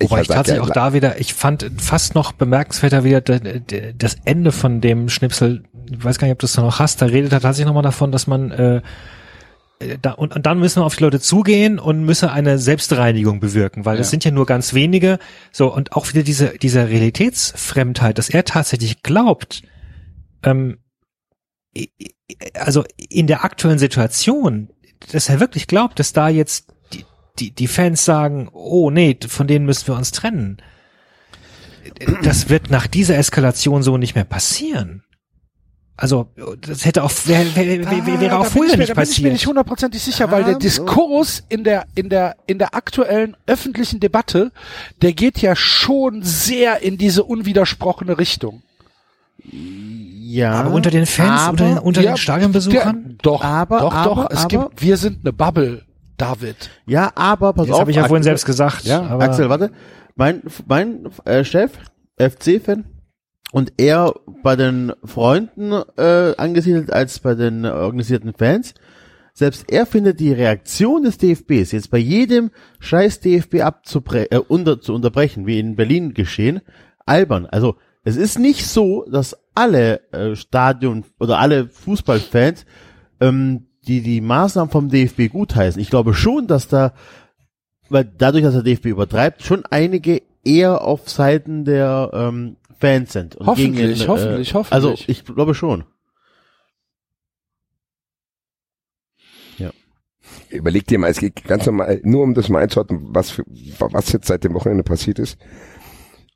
Wobei 0.00 0.22
ich 0.22 0.28
sag 0.28 0.36
tatsächlich 0.36 0.64
ja, 0.64 0.70
auch 0.70 0.74
da 0.74 0.92
wieder, 0.92 1.20
ich 1.20 1.34
fand 1.34 1.70
fast 1.78 2.14
noch 2.14 2.32
bemerkenswerter 2.32 3.04
wieder 3.04 3.20
das 3.20 4.16
Ende 4.24 4.52
von 4.52 4.80
dem 4.80 5.08
Schnipsel, 5.08 5.64
ich 5.90 6.04
weiß 6.04 6.18
gar 6.18 6.26
nicht, 6.26 6.32
ob 6.34 6.38
du 6.38 6.46
es 6.46 6.56
noch 6.56 6.78
hast, 6.78 7.02
da 7.02 7.06
redet 7.06 7.32
er 7.32 7.40
tatsächlich 7.40 7.66
nochmal 7.66 7.82
davon, 7.82 8.12
dass 8.12 8.26
man 8.26 8.50
äh, 8.50 8.82
äh, 9.80 9.98
da, 10.00 10.12
und, 10.12 10.34
und 10.36 10.46
dann 10.46 10.58
müssen 10.58 10.80
wir 10.80 10.86
auf 10.86 10.96
die 10.96 11.02
Leute 11.04 11.20
zugehen 11.20 11.78
und 11.78 12.04
müssen 12.04 12.28
eine 12.28 12.58
Selbstreinigung 12.58 13.40
bewirken, 13.40 13.84
weil 13.84 13.96
Ja. 13.98 14.04
sind 14.04 14.24
ja 14.24 14.30
nur 14.30 14.46
ganz 14.46 14.74
wenige. 14.74 15.18
So, 15.52 15.72
und 15.74 15.92
auch 15.92 16.08
wieder 16.08 16.22
diese, 16.22 16.58
diese 16.58 16.88
Realitätsfremdheit, 16.88 18.18
dass 18.18 18.28
er 18.30 18.44
tatsächlich 18.44 19.02
glaubt, 19.02 19.62
ähm, 20.44 20.78
also 22.54 22.84
in 22.96 23.26
der 23.26 23.44
aktuellen 23.44 23.78
Situation, 23.78 24.68
dass 25.12 25.28
er 25.28 25.40
wirklich 25.40 25.66
glaubt, 25.66 25.98
dass 25.98 26.12
da 26.12 26.28
jetzt 26.28 26.72
die, 26.92 27.04
die, 27.38 27.50
die 27.52 27.66
Fans 27.68 28.04
sagen, 28.04 28.48
oh 28.52 28.90
nee, 28.90 29.16
von 29.28 29.46
denen 29.46 29.66
müssen 29.66 29.86
wir 29.88 29.96
uns 29.96 30.10
trennen. 30.10 30.58
Das 32.22 32.48
wird 32.48 32.70
nach 32.70 32.86
dieser 32.86 33.16
Eskalation 33.16 33.82
so 33.82 33.96
nicht 33.96 34.14
mehr 34.14 34.24
passieren. 34.24 35.04
Also, 36.02 36.28
das 36.66 36.86
hätte 36.86 37.02
auch, 37.04 37.10
wär, 37.26 37.44
wär, 37.54 37.66
wär, 37.66 38.06
wär, 38.06 38.20
wäre 38.20 38.34
Ah, 38.34 38.38
auch 38.38 38.44
da 38.44 38.48
bin 38.48 38.52
vorher 38.52 38.72
ich 38.72 38.78
mir, 38.78 38.78
nicht 38.78 38.90
da 38.90 38.94
bin 38.94 39.02
ich 39.02 39.08
mir 39.10 39.14
passiert. 39.16 39.32
nicht 39.34 39.46
hundertprozentig 39.46 40.02
sicher, 40.02 40.30
weil 40.30 40.44
der 40.44 40.54
Diskurs 40.54 41.42
in 41.50 41.62
der, 41.62 41.84
in 41.94 42.08
der, 42.08 42.36
in 42.46 42.58
der 42.58 42.74
aktuellen 42.74 43.36
öffentlichen 43.46 44.00
Debatte, 44.00 44.50
der 45.02 45.12
geht 45.12 45.38
ja 45.42 45.54
schon 45.54 46.22
sehr 46.22 46.80
in 46.82 46.96
diese 46.96 47.24
unwidersprochene 47.24 48.16
Richtung. 48.18 48.62
Ja. 49.52 50.52
Aber 50.52 50.70
unter 50.70 50.90
den 50.90 51.06
Fans, 51.06 51.48
unter 51.50 51.64
den, 51.66 51.78
unter 51.78 52.00
Ja, 52.02 52.12
den 52.12 52.16
Stadionbesuchern? 52.16 53.02
der- 53.04 53.14
doch, 53.22 53.42
Aber- 53.44 53.80
doch, 53.80 53.92
aber- 53.94 54.22
doch. 54.24 54.30
Es 54.30 54.38
aber- 54.44 54.48
gibt, 54.48 54.82
wir 54.82 54.96
sind 54.96 55.18
eine 55.22 55.32
Bubble, 55.32 55.82
David. 56.16 56.70
Ja, 56.86 57.10
aber 57.14 57.52
pass 57.52 57.66
Das 57.66 57.74
auf. 57.74 57.80
habe 57.80 57.90
ich 57.90 57.96
ja 57.96 58.02
vorhin 58.04 58.16
Axel- 58.22 58.24
selbst 58.24 58.46
gesagt. 58.46 58.84
Ja, 58.84 59.02
aber 59.02 59.24
Axel, 59.24 59.48
warte. 59.48 59.70
Mein, 60.16 60.42
mein 60.66 61.08
äh, 61.24 61.44
Chef, 61.44 61.72
FC-Fan, 62.18 62.84
und 63.52 63.72
er 63.78 64.14
bei 64.42 64.56
den 64.56 64.92
Freunden 65.04 65.72
äh, 65.96 66.34
angesiedelt 66.36 66.92
als 66.92 67.18
bei 67.18 67.34
den 67.34 67.64
äh, 67.64 67.68
organisierten 67.68 68.32
Fans. 68.32 68.74
Selbst 69.32 69.70
er 69.70 69.86
findet 69.86 70.20
die 70.20 70.32
Reaktion 70.32 71.04
des 71.04 71.18
DFBs, 71.18 71.72
jetzt 71.72 71.90
bei 71.90 71.98
jedem 71.98 72.50
scheiß 72.78 73.20
DFB 73.20 73.60
abzubre 73.60 74.30
äh, 74.30 74.38
unter, 74.38 74.80
zu 74.80 74.94
unterbrechen, 74.94 75.46
wie 75.46 75.58
in 75.58 75.76
Berlin 75.76 76.14
geschehen, 76.14 76.60
albern. 77.06 77.46
Also 77.46 77.76
es 78.04 78.16
ist 78.16 78.38
nicht 78.38 78.66
so, 78.66 79.04
dass 79.10 79.38
alle 79.54 80.00
äh, 80.12 80.36
Stadion 80.36 81.04
oder 81.18 81.38
alle 81.38 81.68
Fußballfans 81.68 82.66
ähm, 83.20 83.66
die 83.86 84.02
die 84.02 84.20
Maßnahmen 84.20 84.70
vom 84.70 84.88
DFB 84.88 85.32
gutheißen. 85.32 85.80
Ich 85.80 85.90
glaube 85.90 86.14
schon, 86.14 86.46
dass 86.46 86.68
da 86.68 86.92
weil 87.90 88.04
dadurch, 88.04 88.44
dass 88.44 88.54
der 88.54 88.62
DFB 88.62 88.86
übertreibt, 88.86 89.42
schon 89.42 89.64
einige 89.68 90.22
eher 90.44 90.82
auf 90.82 91.10
Seiten 91.10 91.64
der 91.64 92.10
ähm, 92.14 92.56
Fans 92.80 93.12
sind. 93.12 93.36
Und 93.36 93.46
Hoffentlich, 93.46 93.76
gegen 93.76 93.98
den, 93.98 94.08
hoffentlich, 94.08 94.50
äh, 94.50 94.54
hoffentlich. 94.54 94.72
Also 94.72 94.94
ich 95.06 95.24
glaube 95.24 95.54
schon. 95.54 95.84
Überleg 100.48 100.86
dir 100.86 100.98
mal, 100.98 101.10
es 101.10 101.18
geht 101.18 101.44
ganz 101.44 101.66
normal, 101.66 102.00
nur 102.04 102.22
um 102.22 102.34
das 102.34 102.48
mal 102.48 102.62
einzuordnen, 102.62 103.08
was, 103.14 103.30
für, 103.30 103.44
was 103.46 104.12
jetzt 104.12 104.26
seit 104.26 104.44
dem 104.44 104.54
Wochenende 104.54 104.82
passiert 104.82 105.18
ist. 105.18 105.38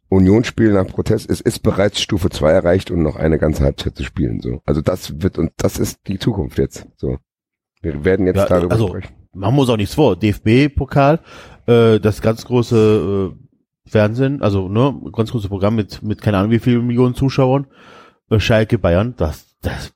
Unionsspiel 0.08 0.72
nach 0.72 0.86
Protest, 0.86 1.28
es 1.30 1.40
ist 1.40 1.60
bereits 1.60 2.00
Stufe 2.00 2.30
2 2.30 2.50
erreicht 2.50 2.90
und 2.90 3.02
noch 3.02 3.16
eine 3.16 3.38
ganze 3.38 3.64
Halbzeit 3.64 3.96
zu 3.96 4.04
spielen, 4.04 4.40
so. 4.40 4.60
Also 4.66 4.80
das 4.82 5.20
wird, 5.22 5.38
und 5.38 5.52
das 5.56 5.78
ist 5.78 5.98
die 6.06 6.18
Zukunft 6.18 6.58
jetzt, 6.58 6.86
so. 6.96 7.18
Wir 7.82 8.04
werden 8.04 8.26
jetzt 8.26 8.36
Ja, 8.36 8.46
darüber 8.46 8.72
also 8.72 8.88
sprechen. 8.88 9.14
machen 9.32 9.56
wir 9.56 9.60
uns 9.62 9.70
auch 9.70 9.76
nichts 9.76 9.94
vor. 9.94 10.16
DFB-Pokal, 10.16 11.20
äh, 11.66 11.98
das 11.98 12.22
ganz 12.22 12.44
große 12.44 13.32
äh, 13.34 13.43
Fernsehen, 13.86 14.42
also 14.42 14.68
ne, 14.68 14.98
ganz 15.12 15.30
großes 15.30 15.48
Programm 15.48 15.76
mit 15.76 16.02
mit 16.02 16.22
keine 16.22 16.38
Ahnung 16.38 16.50
wie 16.50 16.58
vielen 16.58 16.86
Millionen 16.86 17.14
Zuschauern. 17.14 17.66
Äh, 18.30 18.40
Schalke 18.40 18.78
Bayern, 18.78 19.14
das 19.16 19.56
das 19.60 19.92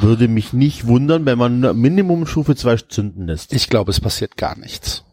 würde 0.00 0.28
mich 0.28 0.52
nicht 0.52 0.86
wundern, 0.86 1.26
wenn 1.26 1.38
man 1.38 1.60
Minimum 1.78 2.26
Stufe 2.26 2.54
2 2.54 2.76
zünden 2.76 3.26
lässt. 3.26 3.52
Ich 3.52 3.68
glaube, 3.68 3.90
es 3.90 4.00
passiert 4.00 4.36
gar 4.36 4.56
nichts. 4.56 5.04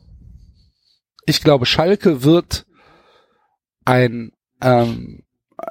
Ich 1.25 1.41
glaube, 1.41 1.65
Schalke 1.65 2.23
wird 2.23 2.65
ein 3.85 4.31
ähm, 4.61 5.23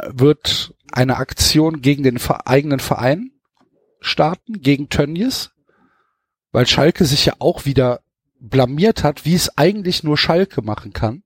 wird 0.08 0.74
eine 0.92 1.16
Aktion 1.16 1.82
gegen 1.82 2.02
den 2.02 2.18
eigenen 2.44 2.80
Verein 2.80 3.32
starten, 4.00 4.60
gegen 4.60 4.88
Tönnies, 4.88 5.50
weil 6.52 6.66
Schalke 6.66 7.04
sich 7.04 7.26
ja 7.26 7.34
auch 7.38 7.64
wieder 7.64 8.00
blamiert 8.40 9.04
hat, 9.04 9.24
wie 9.24 9.34
es 9.34 9.56
eigentlich 9.58 10.02
nur 10.02 10.16
Schalke 10.16 10.62
machen 10.62 10.92
kann, 10.92 11.22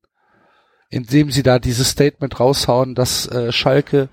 indem 0.90 1.31
sie 1.31 1.43
da 1.43 1.59
dieses 1.59 1.90
Statement 1.90 2.39
raushauen, 2.39 2.94
dass 2.94 3.27
äh, 3.27 3.52
Schalke 3.52 4.09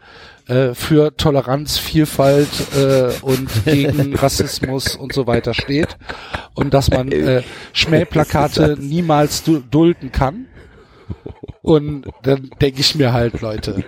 äh, 0.47 0.73
für 0.73 1.15
Toleranz, 1.15 1.77
Vielfalt 1.77 2.49
äh, 2.75 3.11
und 3.21 3.49
gegen 3.65 4.15
Rassismus 4.15 4.95
und 4.95 5.13
so 5.13 5.27
weiter 5.27 5.53
steht 5.53 5.97
und 6.55 6.73
dass 6.73 6.89
man 6.89 7.11
äh, 7.11 7.43
Schmähplakate 7.73 8.77
niemals 8.81 9.43
du 9.43 9.59
dulden 9.59 10.11
kann. 10.11 10.47
Und 11.61 12.07
dann 12.23 12.49
denke 12.59 12.81
ich 12.81 12.95
mir 12.95 13.13
halt, 13.13 13.41
Leute, 13.41 13.83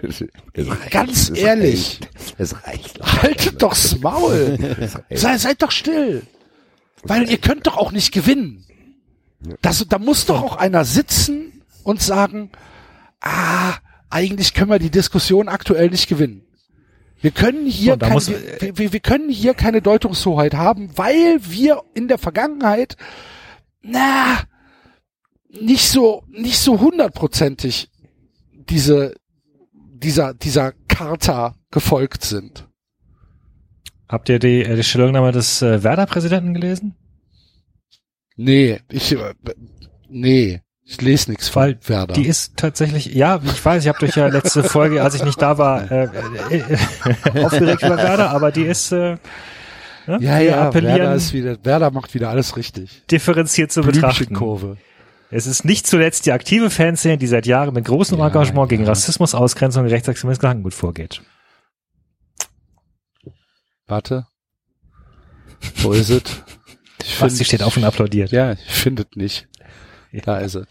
ganz 0.92 1.30
Es 1.30 1.38
ehrlich, 1.38 2.00
reicht. 2.02 2.10
Es 2.38 2.68
reicht. 2.68 3.02
haltet 3.02 3.62
doch's 3.62 4.00
Maul. 4.00 4.58
Sei, 5.10 5.38
seid 5.38 5.62
doch 5.62 5.72
still. 5.72 6.22
Weil 7.04 7.30
ihr 7.30 7.38
könnt 7.38 7.66
doch 7.66 7.78
auch 7.78 7.92
nicht 7.92 8.14
gewinnen. 8.14 8.64
Das, 9.62 9.86
da 9.90 9.98
muss 9.98 10.26
doch 10.26 10.42
auch 10.42 10.56
einer 10.58 10.86
sitzen 10.86 11.64
und 11.84 12.02
sagen, 12.02 12.52
ah, 13.24 13.76
eigentlich 14.10 14.54
können 14.54 14.70
wir 14.70 14.80
die 14.80 14.92
Diskussion 14.92 15.48
aktuell 15.48 15.90
nicht 15.90 16.08
gewinnen. 16.08 16.46
Wir 17.20 17.32
können 17.32 17.66
hier, 17.66 17.98
kein, 17.98 18.14
wir, 18.14 18.78
wir, 18.78 18.94
wir 18.94 19.00
können 19.00 19.30
hier 19.30 19.54
keine 19.54 19.82
Deutungshoheit 19.82 20.56
haben, 20.56 20.90
weil 20.98 21.40
wir 21.42 21.82
in 21.94 22.10
der 22.10 22.18
Vergangenheit, 22.18 22.98
na, 23.82 24.40
nicht 25.50 25.90
so, 25.90 26.24
nicht 26.28 26.60
so 26.60 26.80
hundertprozentig 26.80 27.90
diese, 28.52 29.16
dieser, 29.72 30.34
dieser 30.34 30.74
Charta 30.90 31.56
gefolgt 31.72 32.26
sind. 32.26 32.68
Habt 34.10 34.30
ihr 34.30 34.40
die, 34.40 34.62
äh, 34.64 34.76
die 34.76 34.84
Stellungnahme 34.84 35.32
des 35.32 35.62
äh, 35.62 35.82
Werder-Präsidenten 35.82 36.54
gelesen? 36.54 36.96
Nee, 38.36 38.82
ich, 38.90 39.14
äh, 39.14 39.34
nee, 40.10 40.62
ich 40.86 41.02
lese 41.02 41.32
nichts 41.32 41.50
von 41.50 41.76
Werder. 41.86 42.14
die 42.14 42.28
ist 42.28 42.58
tatsächlich, 42.58 43.06
ja, 43.08 43.40
ich 43.44 43.64
weiß, 43.64 43.84
ich 43.84 43.88
habe 43.88 44.00
durch 44.00 44.16
ja 44.16 44.28
letzte 44.28 44.64
Folge, 44.64 45.02
als 45.02 45.16
ich 45.16 45.24
nicht 45.24 45.42
da 45.42 45.58
war, 45.58 45.90
äh, 45.90 46.10
äh, 46.50 46.58
äh, 46.58 47.44
aufgeregt 47.46 47.84
über 47.84 47.98
Werder, 47.98 48.32
aber 48.32 48.52
die 48.52 48.64
ist 48.64 48.92
äh, 48.92 49.18
ne? 50.08 50.18
ja, 50.20 50.40
Wir 50.40 50.42
ja, 50.44 50.74
Werder 50.74 51.16
ist 51.16 51.34
wieder, 51.34 51.58
Werder 51.64 51.92
macht 51.92 52.14
wieder 52.14 52.30
alles 52.30 52.58
richtig. 52.58 53.04
differenziert 53.10 53.72
zu 53.72 53.82
betrachten. 53.82 54.26
Blümchenkurve. 54.26 54.78
Es 55.32 55.48
ist 55.48 55.66
nicht 55.66 55.88
zuletzt 55.88 56.28
die 56.28 56.32
aktive 56.32 56.70
Fanszene, 56.70 57.18
die 57.18 57.26
seit 57.28 57.48
Jahren 57.48 57.74
mit 57.74 57.86
großem 57.86 58.20
Ja, 58.20 58.28
Engagement 58.28 58.70
gegen 58.70 58.84
ja. 58.84 58.90
Rassismus, 58.90 59.34
Ausgrenzung 59.34 59.84
und 59.84 59.90
Rechtsextremismus 59.90 60.40
Gedankengut 60.40 60.76
vorgeht. 60.76 61.22
Warte. 63.88 64.28
Wo 65.78 65.92
ist 65.92 66.10
es? 66.10 66.24
Ich 67.04 67.18
Basti 67.20 67.44
steht 67.46 67.64
auf 67.64 67.78
und 67.78 67.84
applaudiert. 67.84 68.32
Ja, 68.32 68.54
ich 68.54 68.60
finde 68.66 69.04
es 69.10 69.16
nicht. 69.16 69.48
Da 70.26 70.38
ist 70.38 70.56
es. 70.56 70.68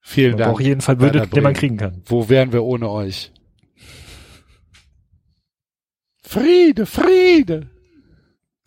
Vielen 0.00 0.36
Dank. 0.36 0.50
braucht 0.50 0.62
jeden 0.62 0.80
Fall 0.80 1.00
Würde, 1.00 1.26
den 1.26 1.42
man 1.42 1.54
kriegen 1.54 1.76
kann. 1.76 2.02
Wo 2.04 2.28
wären 2.28 2.52
wir 2.52 2.64
ohne 2.64 2.90
euch? 2.90 3.32
Friede, 6.22 6.84
Friede. 6.84 7.70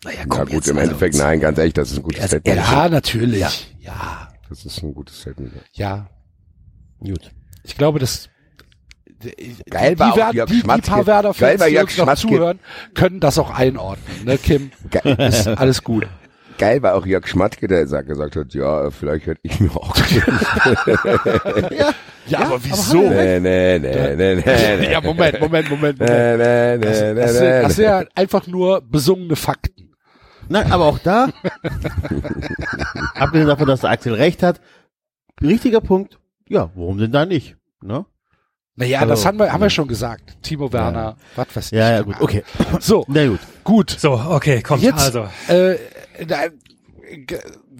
Naja, 0.04 0.24
Na 0.26 0.44
gut, 0.44 0.66
im 0.66 0.78
Endeffekt, 0.78 1.14
nein, 1.16 1.40
ganz 1.40 1.58
ehrlich, 1.58 1.74
das 1.74 1.90
ist 1.90 1.98
ein 1.98 2.02
gutes 2.02 2.20
Also, 2.20 2.38
Statement. 2.38 2.66
Ja, 2.66 2.88
natürlich. 2.88 3.40
Ja. 3.40 3.50
ja. 3.80 4.34
Das 4.48 4.64
ist 4.66 4.82
ein 4.82 4.94
gutes 4.94 5.20
Statement. 5.20 5.52
Ja. 5.72 6.10
Gut. 6.98 7.30
Ich 7.62 7.76
glaube, 7.76 7.98
das 7.98 8.28
Geil 9.70 9.94
die, 9.94 9.98
war 10.00 10.12
auch 10.12 10.16
Werder- 10.16 10.34
Jörg 10.34 10.48
die, 10.50 10.62
die 10.62 10.62
paar 10.80 11.06
Werder 11.06 11.32
Geil 11.34 11.50
Fans, 11.50 11.60
war 11.60 11.68
die 11.68 11.74
Jörg 11.74 11.84
uns 11.88 11.96
noch 11.98 12.04
Schmatzke. 12.04 12.28
zuhören, 12.28 12.58
können 12.94 13.20
das 13.20 13.38
auch 13.38 13.50
einordnen, 13.50 14.24
ne, 14.24 14.38
Kim? 14.38 14.70
Geil. 14.90 15.16
Ist 15.18 15.46
alles 15.48 15.82
gut. 15.82 16.06
Geil 16.56 16.82
war 16.82 16.94
auch 16.94 17.04
Jörg 17.04 17.26
Schmatke, 17.26 17.66
der 17.66 17.86
sagt, 17.88 18.06
gesagt 18.08 18.36
hat, 18.36 18.54
ja, 18.54 18.88
vielleicht 18.90 19.26
hätte 19.26 19.40
ich 19.42 19.58
mir 19.58 19.74
auch. 19.76 19.96
ja, 21.70 21.92
ja, 22.26 22.38
aber 22.40 22.62
wieso? 22.64 22.98
Nee, 22.98 23.40
nee, 23.40 23.78
nee, 23.80 24.14
nee, 24.14 24.34
nee, 24.36 24.76
nee. 24.78 24.92
Ja, 24.92 25.00
Moment, 25.00 25.40
Moment, 25.40 25.68
Moment, 25.68 25.98
Moment. 25.98 25.98
Nee, 25.98 26.36
nee, 26.36 26.76
nee, 26.76 26.78
Das, 26.78 27.00
nee, 27.00 27.14
das, 27.14 27.32
nee, 27.32 27.38
sind, 27.38 27.62
das 27.64 27.76
sind 27.76 27.84
ja 27.84 28.04
einfach 28.14 28.46
nur 28.46 28.80
besungene 28.82 29.34
Fakten. 29.36 29.90
Nein, 30.48 30.70
aber 30.70 30.84
auch 30.84 30.98
da, 31.00 31.28
abgesehen 33.14 33.48
davon, 33.48 33.66
dass 33.66 33.80
der 33.80 33.90
Axel 33.90 34.14
recht 34.14 34.42
hat, 34.42 34.60
richtiger 35.42 35.80
Punkt, 35.80 36.18
ja, 36.48 36.70
warum 36.74 36.98
denn 36.98 37.12
da 37.12 37.26
nicht? 37.26 37.56
Ne? 37.82 38.04
Naja, 38.76 39.00
Also, 39.00 39.10
das 39.10 39.24
haben 39.26 39.38
wir, 39.38 39.52
haben 39.52 39.60
wir 39.62 39.70
schon 39.70 39.86
gesagt. 39.88 40.36
Timo 40.42 40.72
Werner, 40.72 41.16
was 41.36 41.46
weiß 41.54 41.66
ich. 41.66 41.72
Ja, 41.72 41.90
ja, 41.92 42.02
gut, 42.02 42.16
okay. 42.20 42.42
So, 42.80 43.04
Na 43.08 43.26
gut. 43.26 43.40
gut. 43.62 43.90
So, 43.90 44.12
okay, 44.14 44.62
kommt. 44.62 44.82
Jetzt, 44.82 44.98
also, 45.00 45.28
äh, 45.48 45.76
da, 46.26 46.36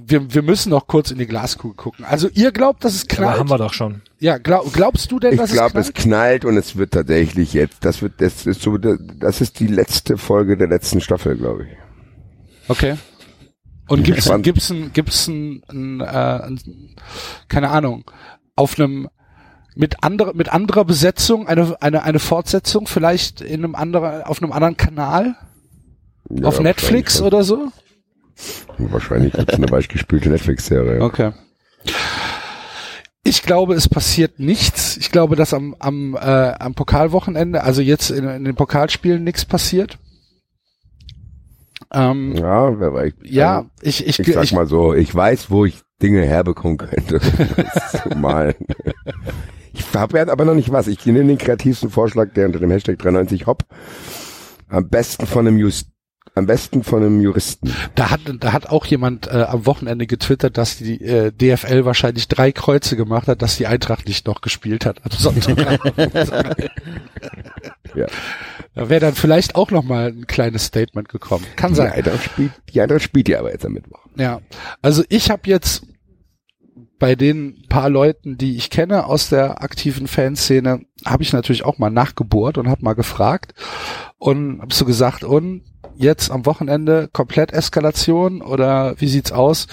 wir, 0.07 0.33
wir 0.35 0.43
müssen 0.43 0.71
noch 0.71 0.87
kurz 0.87 1.11
in 1.11 1.19
die 1.19 1.27
Glaskugel 1.27 1.75
gucken. 1.77 2.05
Also 2.05 2.29
ihr 2.35 2.53
glaubt, 2.53 2.85
dass 2.85 2.95
es 2.95 3.03
aber 3.05 3.17
knallt? 3.17 3.39
haben 3.39 3.51
wir 3.51 3.59
doch 3.59 3.73
schon. 3.73 4.03
Ja, 4.21 4.39
glaub, 4.39 4.73
glaubst 4.73 5.11
du 5.11 5.19
denn, 5.19 5.33
Ich 5.33 5.41
dass 5.41 5.51
glaube, 5.53 5.79
es 5.81 5.89
es 5.89 5.95
knallt? 5.95 6.43
knallt 6.43 6.45
und 6.45 6.57
es 6.57 6.77
wird 6.77 6.93
tatsächlich 6.93 7.55
jetzt, 7.55 7.85
das 7.85 8.03
wird, 8.03 8.21
das 8.21 8.47
ist 8.47 8.61
so, 8.63 8.77
das 8.77 9.41
ist 9.41 9.59
die 9.61 9.67
letzte 9.67 10.17
Folge 10.19 10.57
der 10.57 10.69
letzten 10.69 11.01
Staffel, 11.01 11.37
glaube 11.37 11.65
ich. 11.65 11.77
Okay. 12.69 12.97
Und 13.89 14.05
gibt's 14.05 14.23
gespannt. 14.23 14.45
gibt's 14.45 14.71
ein 14.71 14.93
gibt's 14.93 15.27
ein, 15.27 15.63
ein, 15.71 16.01
äh, 16.01 16.05
ein 16.05 16.97
keine 17.49 17.71
Ahnung 17.71 18.05
auf 18.57 18.79
einem 18.79 19.09
mit 19.75 20.03
anderer 20.05 20.35
mit 20.35 20.53
anderer 20.53 20.85
Besetzung 20.85 21.47
eine 21.49 21.81
eine 21.83 22.03
eine 22.05 22.19
Fortsetzung 22.21 22.87
vielleicht 22.87 23.41
in 23.41 23.65
einem 23.65 23.75
anderen 23.75 24.23
auf 24.23 24.43
einem 24.43 24.53
anderen 24.53 24.77
Kanal 24.77 25.35
Ja, 26.31 26.47
auf 26.49 26.61
Netflix 26.61 27.21
oder 27.21 27.43
so? 27.45 27.73
Wahrscheinlich 28.79 29.33
gibt's 29.33 29.55
eine 29.55 29.69
weichgespülte 29.71 30.29
Netflix-Serie. 30.31 31.01
Okay. 31.03 31.33
Ich 33.27 33.43
glaube, 33.43 33.75
es 33.75 33.89
passiert 33.89 34.39
nichts. 34.39 34.97
Ich 34.99 35.11
glaube, 35.11 35.35
dass 35.35 35.55
am 35.55 35.75
am 35.79 36.15
äh, 36.15 36.19
am 36.21 36.75
Pokalwochenende, 36.75 37.63
also 37.65 37.81
jetzt 37.81 38.11
in, 38.11 38.29
in 38.29 38.45
den 38.45 38.55
Pokalspielen 38.55 39.25
nichts 39.25 39.45
passiert. 39.45 39.99
Ähm, 41.93 42.35
Ja, 42.37 42.79
wer 42.79 42.93
weiß. 42.93 43.13
Ja, 43.23 43.57
Also, 43.59 43.71
ich- 43.83 44.07
ich- 44.07 44.19
ich 44.21 44.35
sag 44.35 44.45
ich- 44.45 44.53
mal 44.53 44.67
so, 44.67 44.95
ich 44.95 45.15
weiß, 45.15 45.51
wo 45.51 45.65
ich 45.65 45.81
Dinge 46.03 46.23
herbekommen 46.25 46.77
könnte. 46.77 47.21
Das 47.57 48.03
zu 48.03 48.09
malen. 48.19 48.55
Ich 49.75 49.93
habe 49.95 50.19
ja 50.19 50.29
aber 50.29 50.45
noch 50.45 50.55
nicht 50.55 50.71
was. 50.73 50.87
Ich 50.87 51.05
nehme 51.05 51.25
den 51.25 51.39
kreativsten 51.39 51.91
Vorschlag, 51.91 52.33
der 52.35 52.47
unter 52.47 52.61
dem 52.61 52.71
Hashtag 52.71 52.99
93 52.99 53.47
Hop 53.47 53.65
am 54.69 54.89
besten 54.89 55.27
von 55.27 55.47
einem 55.47 55.59
Just, 55.59 55.89
am 56.35 56.47
besten 56.47 56.83
von 56.83 57.03
einem 57.03 57.21
Juristen. 57.21 57.73
Da 57.95 58.11
hat, 58.11 58.21
da 58.41 58.53
hat 58.53 58.71
auch 58.71 58.87
jemand 58.87 59.27
äh, 59.29 59.43
am 59.43 59.67
Wochenende 59.67 60.07
getwittert, 60.07 60.57
dass 60.59 60.79
die 60.79 61.01
äh, 61.01 61.31
DFL 61.33 61.85
wahrscheinlich 61.85 62.27
drei 62.29 62.51
Kreuze 62.53 62.97
gemacht 62.97 63.29
hat, 63.29 63.43
dass 63.43 63.57
die 63.57 63.67
Eintracht 63.67 64.07
nicht 64.09 64.27
noch 64.27 64.41
gespielt 64.41 64.87
hat 64.87 65.01
am 65.05 65.11
Sonntag. 65.13 65.81
Ja. 67.95 68.07
Da 68.75 68.89
wäre 68.89 69.01
dann 69.01 69.15
vielleicht 69.15 69.55
auch 69.55 69.71
noch 69.71 69.85
mal 69.85 70.09
ein 70.09 70.27
kleines 70.27 70.65
Statement 70.65 71.09
gekommen. 71.09 71.45
Kann 71.55 71.71
Die 71.71 71.77
sein. 71.77 71.93
Eintracht 71.93 72.25
spielt, 72.25 72.51
die 72.73 72.81
Eintracht 72.81 73.03
spielt 73.03 73.29
ja 73.29 73.39
aber 73.39 73.53
jetzt 73.53 73.65
am 73.65 73.73
Mittwoch. 73.73 74.01
Ja, 74.17 74.41
also 74.83 75.05
ich 75.09 75.31
habe 75.31 75.43
jetzt 75.45 75.85
bei 77.05 77.17
den 77.17 77.67
paar 77.69 77.91
Leuten, 77.91 78.39
die 78.39 78.57
ich 78.57 78.71
kenne 78.71 79.05
aus 79.05 79.29
der 79.29 79.63
aktiven 79.63 80.07
Fanszene, 80.07 80.87
habe 81.05 81.23
ich 81.23 81.35
natürlich 81.35 81.63
auch 81.63 81.77
mal 81.77 81.91
nachgebohrt 81.91 82.57
und 82.57 82.67
habe 82.67 82.83
mal 82.83 82.95
gefragt 82.95 83.53
und 84.17 84.63
habe 84.63 84.73
so 84.73 84.87
gesagt, 84.87 85.23
und 85.23 85.65
jetzt 85.97 86.31
am 86.31 86.47
Wochenende 86.47 87.11
komplett 87.13 87.53
Eskalation 87.53 88.41
oder 88.41 88.99
wie 89.03 89.09
sieht's 89.09 89.33
aus? 89.33 89.67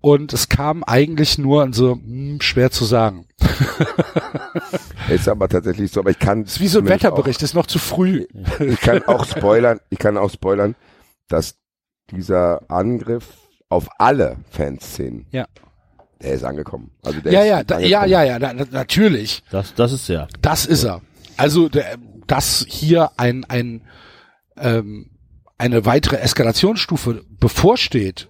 Und 0.00 0.32
es 0.32 0.48
kam 0.48 0.82
eigentlich 0.82 1.38
nur 1.38 1.72
so 1.72 1.92
hm, 1.92 2.40
schwer 2.40 2.72
zu 2.72 2.84
sagen. 2.84 3.28
Ist 5.08 5.28
aber 5.28 5.48
tatsächlich 5.48 5.92
so, 5.92 6.00
aber 6.00 6.10
ich 6.10 6.18
kann. 6.18 6.42
ist 6.42 6.58
wie 6.58 6.66
so 6.66 6.80
ein 6.80 6.88
Wetterbericht, 6.88 7.40
ist 7.44 7.54
noch 7.54 7.66
zu 7.66 7.78
früh. 7.78 8.26
Auch, 8.34 8.60
ich 8.60 8.80
kann 8.80 9.04
auch 9.04 9.24
spoilern, 9.26 9.78
ich 9.90 10.00
kann 10.00 10.18
auch 10.18 10.30
spoilern, 10.30 10.74
dass 11.28 11.54
dieser 12.10 12.68
Angriff 12.68 13.28
auf 13.68 13.88
alle 13.98 14.38
Fanszenen, 14.50 15.26
Ja. 15.30 15.46
Der 16.24 16.34
ist 16.34 16.44
angekommen. 16.44 16.90
Also 17.02 17.20
der 17.20 17.32
Ja, 17.32 17.40
ist 17.42 17.48
ja, 17.48 17.64
da, 17.64 17.78
ja, 17.78 18.04
ja, 18.06 18.22
ja, 18.24 18.38
na, 18.38 18.52
na- 18.52 18.66
natürlich. 18.70 19.42
Das, 19.50 19.74
das 19.74 19.92
ist 19.92 20.08
ja. 20.08 20.26
Das 20.42 20.66
ist 20.66 20.84
er. 20.84 21.00
Also, 21.36 21.68
der, 21.68 21.96
dass 22.26 22.64
hier 22.68 23.10
ein, 23.16 23.44
ein, 23.44 23.82
ähm, 24.56 25.10
eine 25.58 25.84
weitere 25.84 26.16
Eskalationsstufe 26.16 27.24
bevorsteht, 27.28 28.28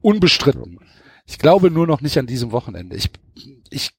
unbestritten. 0.00 0.78
Ich 1.26 1.38
glaube 1.38 1.70
nur 1.70 1.86
noch 1.86 2.00
nicht 2.00 2.18
an 2.18 2.26
diesem 2.26 2.52
Wochenende. 2.52 2.96
Ich, 2.96 3.10
ich, 3.70 3.90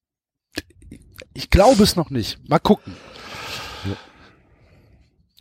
ich 1.33 1.49
glaube 1.49 1.83
es 1.83 1.95
noch 1.95 2.09
nicht. 2.09 2.39
Mal 2.49 2.59
gucken. 2.59 2.93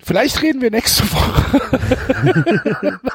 Vielleicht 0.07 0.41
reden 0.41 0.63
wir 0.63 0.71
nächste 0.71 1.03
Woche. 1.13 3.01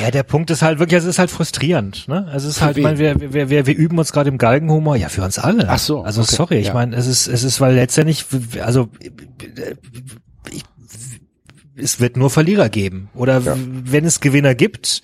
Ja, 0.00 0.10
der 0.10 0.24
Punkt 0.24 0.50
ist 0.50 0.62
halt 0.62 0.80
wirklich, 0.80 0.98
es 0.98 1.04
ist 1.04 1.20
halt 1.20 1.30
frustrierend. 1.30 2.08
Ne? 2.08 2.30
Es 2.34 2.42
ist 2.44 2.58
Für 2.58 2.64
halt, 2.66 2.76
ich 2.76 2.82
meine, 2.82 2.98
wir, 2.98 3.32
wir, 3.32 3.48
wir, 3.50 3.66
wir 3.66 3.76
üben 3.76 3.96
uns 3.98 4.12
gerade 4.12 4.28
im 4.28 4.36
Galgenhumor. 4.38 4.96
Ja, 4.96 5.08
für 5.08 5.22
uns 5.22 5.38
alle. 5.38 5.68
Ach 5.68 5.78
so, 5.78 6.02
Also 6.02 6.22
okay, 6.22 6.34
sorry, 6.34 6.58
ich 6.58 6.66
ja. 6.68 6.74
meine, 6.74 6.96
es 6.96 7.06
ist, 7.06 7.28
es 7.28 7.44
ist, 7.44 7.60
weil 7.60 7.74
letztendlich, 7.76 8.26
also 8.60 8.90
ich, 10.50 10.64
es 11.76 12.00
wird 12.00 12.16
nur 12.16 12.30
Verlierer 12.30 12.68
geben. 12.68 13.10
Oder 13.14 13.38
Ja. 13.40 13.56
wenn 13.56 14.04
es 14.04 14.20
Gewinner 14.20 14.56
gibt, 14.56 15.02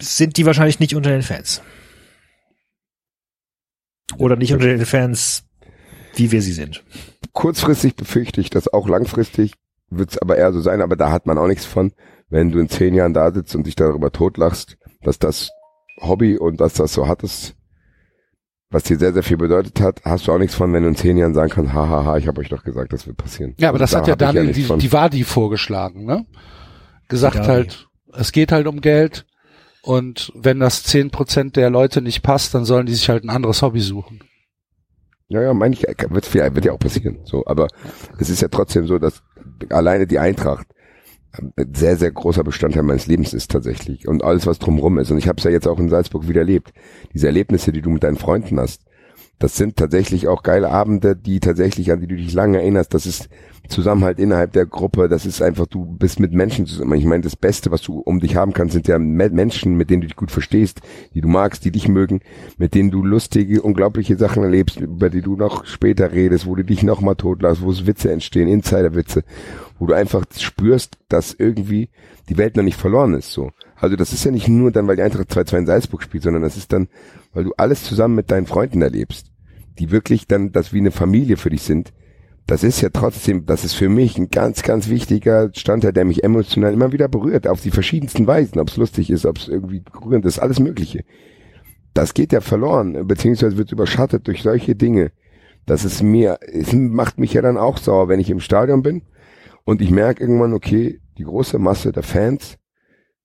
sind 0.00 0.38
die 0.38 0.46
wahrscheinlich 0.46 0.80
nicht 0.80 0.94
unter 0.94 1.10
den 1.10 1.22
Fans. 1.22 1.60
Oder 4.16 4.36
nicht 4.36 4.54
unter 4.54 4.66
den 4.66 4.86
Fans, 4.86 5.44
wie 6.16 6.32
wir 6.32 6.40
sie 6.40 6.52
sind. 6.52 6.82
Kurzfristig 7.32 7.96
befürchte 7.96 8.40
ich 8.40 8.50
das 8.50 8.72
auch 8.72 8.88
langfristig 8.88 9.54
wird 9.96 10.10
es 10.10 10.18
aber 10.18 10.36
eher 10.36 10.52
so 10.52 10.60
sein, 10.60 10.80
aber 10.80 10.96
da 10.96 11.10
hat 11.10 11.26
man 11.26 11.38
auch 11.38 11.46
nichts 11.46 11.64
von, 11.64 11.92
wenn 12.30 12.50
du 12.50 12.58
in 12.58 12.68
zehn 12.68 12.94
Jahren 12.94 13.12
da 13.12 13.32
sitzt 13.32 13.54
und 13.54 13.66
dich 13.66 13.76
darüber 13.76 14.10
totlachst, 14.10 14.78
dass 15.02 15.18
das 15.18 15.50
Hobby 16.00 16.38
und 16.38 16.60
dass 16.60 16.74
das 16.74 16.94
so 16.94 17.06
hattest, 17.06 17.54
was 18.70 18.84
dir 18.84 18.98
sehr, 18.98 19.12
sehr 19.12 19.22
viel 19.22 19.36
bedeutet 19.36 19.80
hat, 19.80 20.00
hast 20.04 20.26
du 20.26 20.32
auch 20.32 20.38
nichts 20.38 20.54
von, 20.54 20.72
wenn 20.72 20.82
du 20.82 20.88
in 20.88 20.96
zehn 20.96 21.18
Jahren 21.18 21.34
sagen 21.34 21.50
kannst, 21.50 21.72
hahaha, 21.74 21.90
ha, 21.90 22.04
ha, 22.06 22.16
ich 22.16 22.26
habe 22.26 22.40
euch 22.40 22.48
doch 22.48 22.64
gesagt, 22.64 22.92
das 22.92 23.06
wird 23.06 23.18
passieren. 23.18 23.54
Ja, 23.58 23.68
aber 23.68 23.76
Und 23.76 23.80
das 23.82 23.90
da 23.90 23.98
hat 23.98 24.08
ja 24.08 24.16
Daniel, 24.16 24.46
nichts 24.46 24.68
die, 24.68 24.78
die 24.78 24.92
Wadi 24.92 25.24
vorgeschlagen, 25.24 26.04
ne? 26.04 26.24
Gesagt 27.08 27.46
halt, 27.46 27.88
es 28.14 28.32
geht 28.32 28.52
halt 28.52 28.66
um 28.66 28.80
Geld 28.80 29.26
und 29.82 30.32
wenn 30.34 30.60
das 30.60 30.84
zehn 30.84 31.10
Prozent 31.10 31.56
der 31.56 31.68
Leute 31.68 32.00
nicht 32.00 32.22
passt, 32.22 32.54
dann 32.54 32.64
sollen 32.64 32.86
die 32.86 32.94
sich 32.94 33.10
halt 33.10 33.24
ein 33.24 33.30
anderes 33.30 33.60
Hobby 33.60 33.80
suchen. 33.80 34.20
Ja, 35.32 35.40
ja, 35.40 35.54
meine 35.54 35.74
ich, 35.74 35.82
wird, 35.82 36.34
wird 36.34 36.64
ja 36.66 36.72
auch 36.72 36.78
passieren. 36.78 37.20
So, 37.24 37.46
aber 37.46 37.68
es 38.18 38.28
ist 38.28 38.42
ja 38.42 38.48
trotzdem 38.48 38.86
so, 38.86 38.98
dass 38.98 39.22
alleine 39.70 40.06
die 40.06 40.18
Eintracht 40.18 40.66
ein 41.32 41.72
sehr, 41.74 41.96
sehr 41.96 42.10
großer 42.10 42.44
Bestandteil 42.44 42.82
meines 42.82 43.06
Lebens 43.06 43.32
ist 43.32 43.50
tatsächlich. 43.50 44.06
Und 44.06 44.22
alles, 44.22 44.46
was 44.46 44.58
drumrum 44.58 44.98
ist. 44.98 45.10
Und 45.10 45.16
ich 45.16 45.28
habe 45.28 45.38
es 45.38 45.44
ja 45.44 45.50
jetzt 45.50 45.66
auch 45.66 45.78
in 45.78 45.88
Salzburg 45.88 46.28
wieder 46.28 46.42
erlebt. 46.42 46.74
Diese 47.14 47.28
Erlebnisse, 47.28 47.72
die 47.72 47.80
du 47.80 47.88
mit 47.88 48.04
deinen 48.04 48.18
Freunden 48.18 48.60
hast, 48.60 48.82
das 49.42 49.56
sind 49.56 49.76
tatsächlich 49.76 50.28
auch 50.28 50.42
geile 50.44 50.70
Abende, 50.70 51.16
die 51.16 51.40
tatsächlich, 51.40 51.90
an 51.90 52.00
die 52.00 52.06
du 52.06 52.14
dich 52.14 52.32
lange 52.32 52.58
erinnerst. 52.58 52.94
Das 52.94 53.06
ist 53.06 53.28
Zusammenhalt 53.68 54.18
innerhalb 54.18 54.52
der 54.52 54.66
Gruppe. 54.66 55.08
Das 55.08 55.26
ist 55.26 55.42
einfach, 55.42 55.66
du 55.66 55.84
bist 55.84 56.20
mit 56.20 56.32
Menschen 56.32 56.66
zusammen. 56.66 56.94
Ich 56.94 57.04
meine, 57.04 57.22
das 57.22 57.34
Beste, 57.34 57.70
was 57.70 57.82
du 57.82 57.98
um 57.98 58.20
dich 58.20 58.36
haben 58.36 58.52
kannst, 58.52 58.74
sind 58.74 58.86
ja 58.86 58.98
Me- 58.98 59.30
Menschen, 59.30 59.76
mit 59.76 59.90
denen 59.90 60.02
du 60.02 60.06
dich 60.08 60.16
gut 60.16 60.30
verstehst, 60.30 60.80
die 61.14 61.20
du 61.20 61.28
magst, 61.28 61.64
die 61.64 61.72
dich 61.72 61.88
mögen, 61.88 62.20
mit 62.56 62.74
denen 62.74 62.90
du 62.90 63.02
lustige, 63.04 63.62
unglaubliche 63.62 64.16
Sachen 64.16 64.44
erlebst, 64.44 64.80
über 64.80 65.10
die 65.10 65.22
du 65.22 65.36
noch 65.36 65.64
später 65.64 66.12
redest, 66.12 66.46
wo 66.46 66.54
du 66.54 66.64
dich 66.64 66.82
nochmal 66.84 67.16
totlässt, 67.16 67.62
wo 67.62 67.70
es 67.70 67.86
Witze 67.86 68.12
entstehen, 68.12 68.46
Insiderwitze, 68.46 69.24
wo 69.78 69.86
du 69.86 69.94
einfach 69.94 70.24
spürst, 70.38 70.98
dass 71.08 71.34
irgendwie 71.36 71.88
die 72.28 72.38
Welt 72.38 72.56
noch 72.56 72.62
nicht 72.64 72.78
verloren 72.78 73.14
ist, 73.14 73.32
so. 73.32 73.50
Also 73.76 73.96
das 73.96 74.12
ist 74.12 74.24
ja 74.24 74.30
nicht 74.30 74.46
nur 74.46 74.70
dann, 74.70 74.86
weil 74.86 74.94
die 74.94 75.02
Eintracht 75.02 75.32
2-2 75.32 75.58
in 75.58 75.66
Salzburg 75.66 76.04
spielt, 76.04 76.22
sondern 76.22 76.42
das 76.42 76.56
ist 76.56 76.72
dann, 76.72 76.86
weil 77.32 77.42
du 77.44 77.52
alles 77.56 77.82
zusammen 77.82 78.14
mit 78.14 78.30
deinen 78.30 78.46
Freunden 78.46 78.80
erlebst, 78.80 79.31
die 79.78 79.90
wirklich 79.90 80.26
dann 80.26 80.52
das 80.52 80.72
wie 80.72 80.78
eine 80.78 80.90
Familie 80.90 81.36
für 81.36 81.50
dich 81.50 81.62
sind, 81.62 81.92
das 82.46 82.64
ist 82.64 82.80
ja 82.80 82.88
trotzdem, 82.92 83.46
das 83.46 83.64
ist 83.64 83.74
für 83.74 83.88
mich 83.88 84.18
ein 84.18 84.28
ganz, 84.28 84.62
ganz 84.62 84.88
wichtiger 84.88 85.50
Standteil, 85.54 85.92
der 85.92 86.04
mich 86.04 86.24
emotional 86.24 86.72
immer 86.72 86.92
wieder 86.92 87.08
berührt, 87.08 87.46
auf 87.46 87.60
die 87.60 87.70
verschiedensten 87.70 88.26
Weisen, 88.26 88.58
ob 88.58 88.68
es 88.68 88.76
lustig 88.76 89.10
ist, 89.10 89.26
ob 89.26 89.38
es 89.38 89.48
irgendwie 89.48 89.80
berührend 89.80 90.24
ist, 90.24 90.40
alles 90.40 90.58
Mögliche. 90.58 91.04
Das 91.94 92.14
geht 92.14 92.32
ja 92.32 92.40
verloren, 92.40 93.06
beziehungsweise 93.06 93.56
wird 93.58 93.70
überschattet 93.70 94.26
durch 94.26 94.42
solche 94.42 94.74
Dinge. 94.74 95.12
Das 95.66 95.84
ist 95.84 96.02
mir, 96.02 96.38
es 96.40 96.72
macht 96.72 97.18
mich 97.18 97.34
ja 97.34 97.42
dann 97.42 97.56
auch 97.56 97.78
sauer, 97.78 98.08
wenn 98.08 98.18
ich 98.18 98.30
im 98.30 98.40
Stadion 98.40 98.82
bin 98.82 99.02
und 99.64 99.80
ich 99.80 99.90
merke 99.90 100.22
irgendwann, 100.22 100.54
okay, 100.54 101.00
die 101.18 101.24
große 101.24 101.58
Masse 101.58 101.92
der 101.92 102.02
Fans 102.02 102.58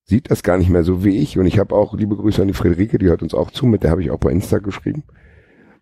sieht 0.04 0.30
das 0.30 0.42
gar 0.42 0.56
nicht 0.56 0.70
mehr 0.70 0.84
so 0.84 1.04
wie 1.04 1.18
ich. 1.18 1.38
Und 1.38 1.46
ich 1.46 1.58
habe 1.58 1.74
auch 1.74 1.94
liebe 1.94 2.16
Grüße 2.16 2.40
an 2.40 2.48
die 2.48 2.54
Friederike, 2.54 2.98
die 2.98 3.06
hört 3.06 3.22
uns 3.22 3.34
auch 3.34 3.50
zu, 3.50 3.66
mit 3.66 3.82
der 3.82 3.90
habe 3.90 4.02
ich 4.02 4.10
auch 4.10 4.18
bei 4.18 4.30
Insta 4.30 4.58
geschrieben. 4.58 5.04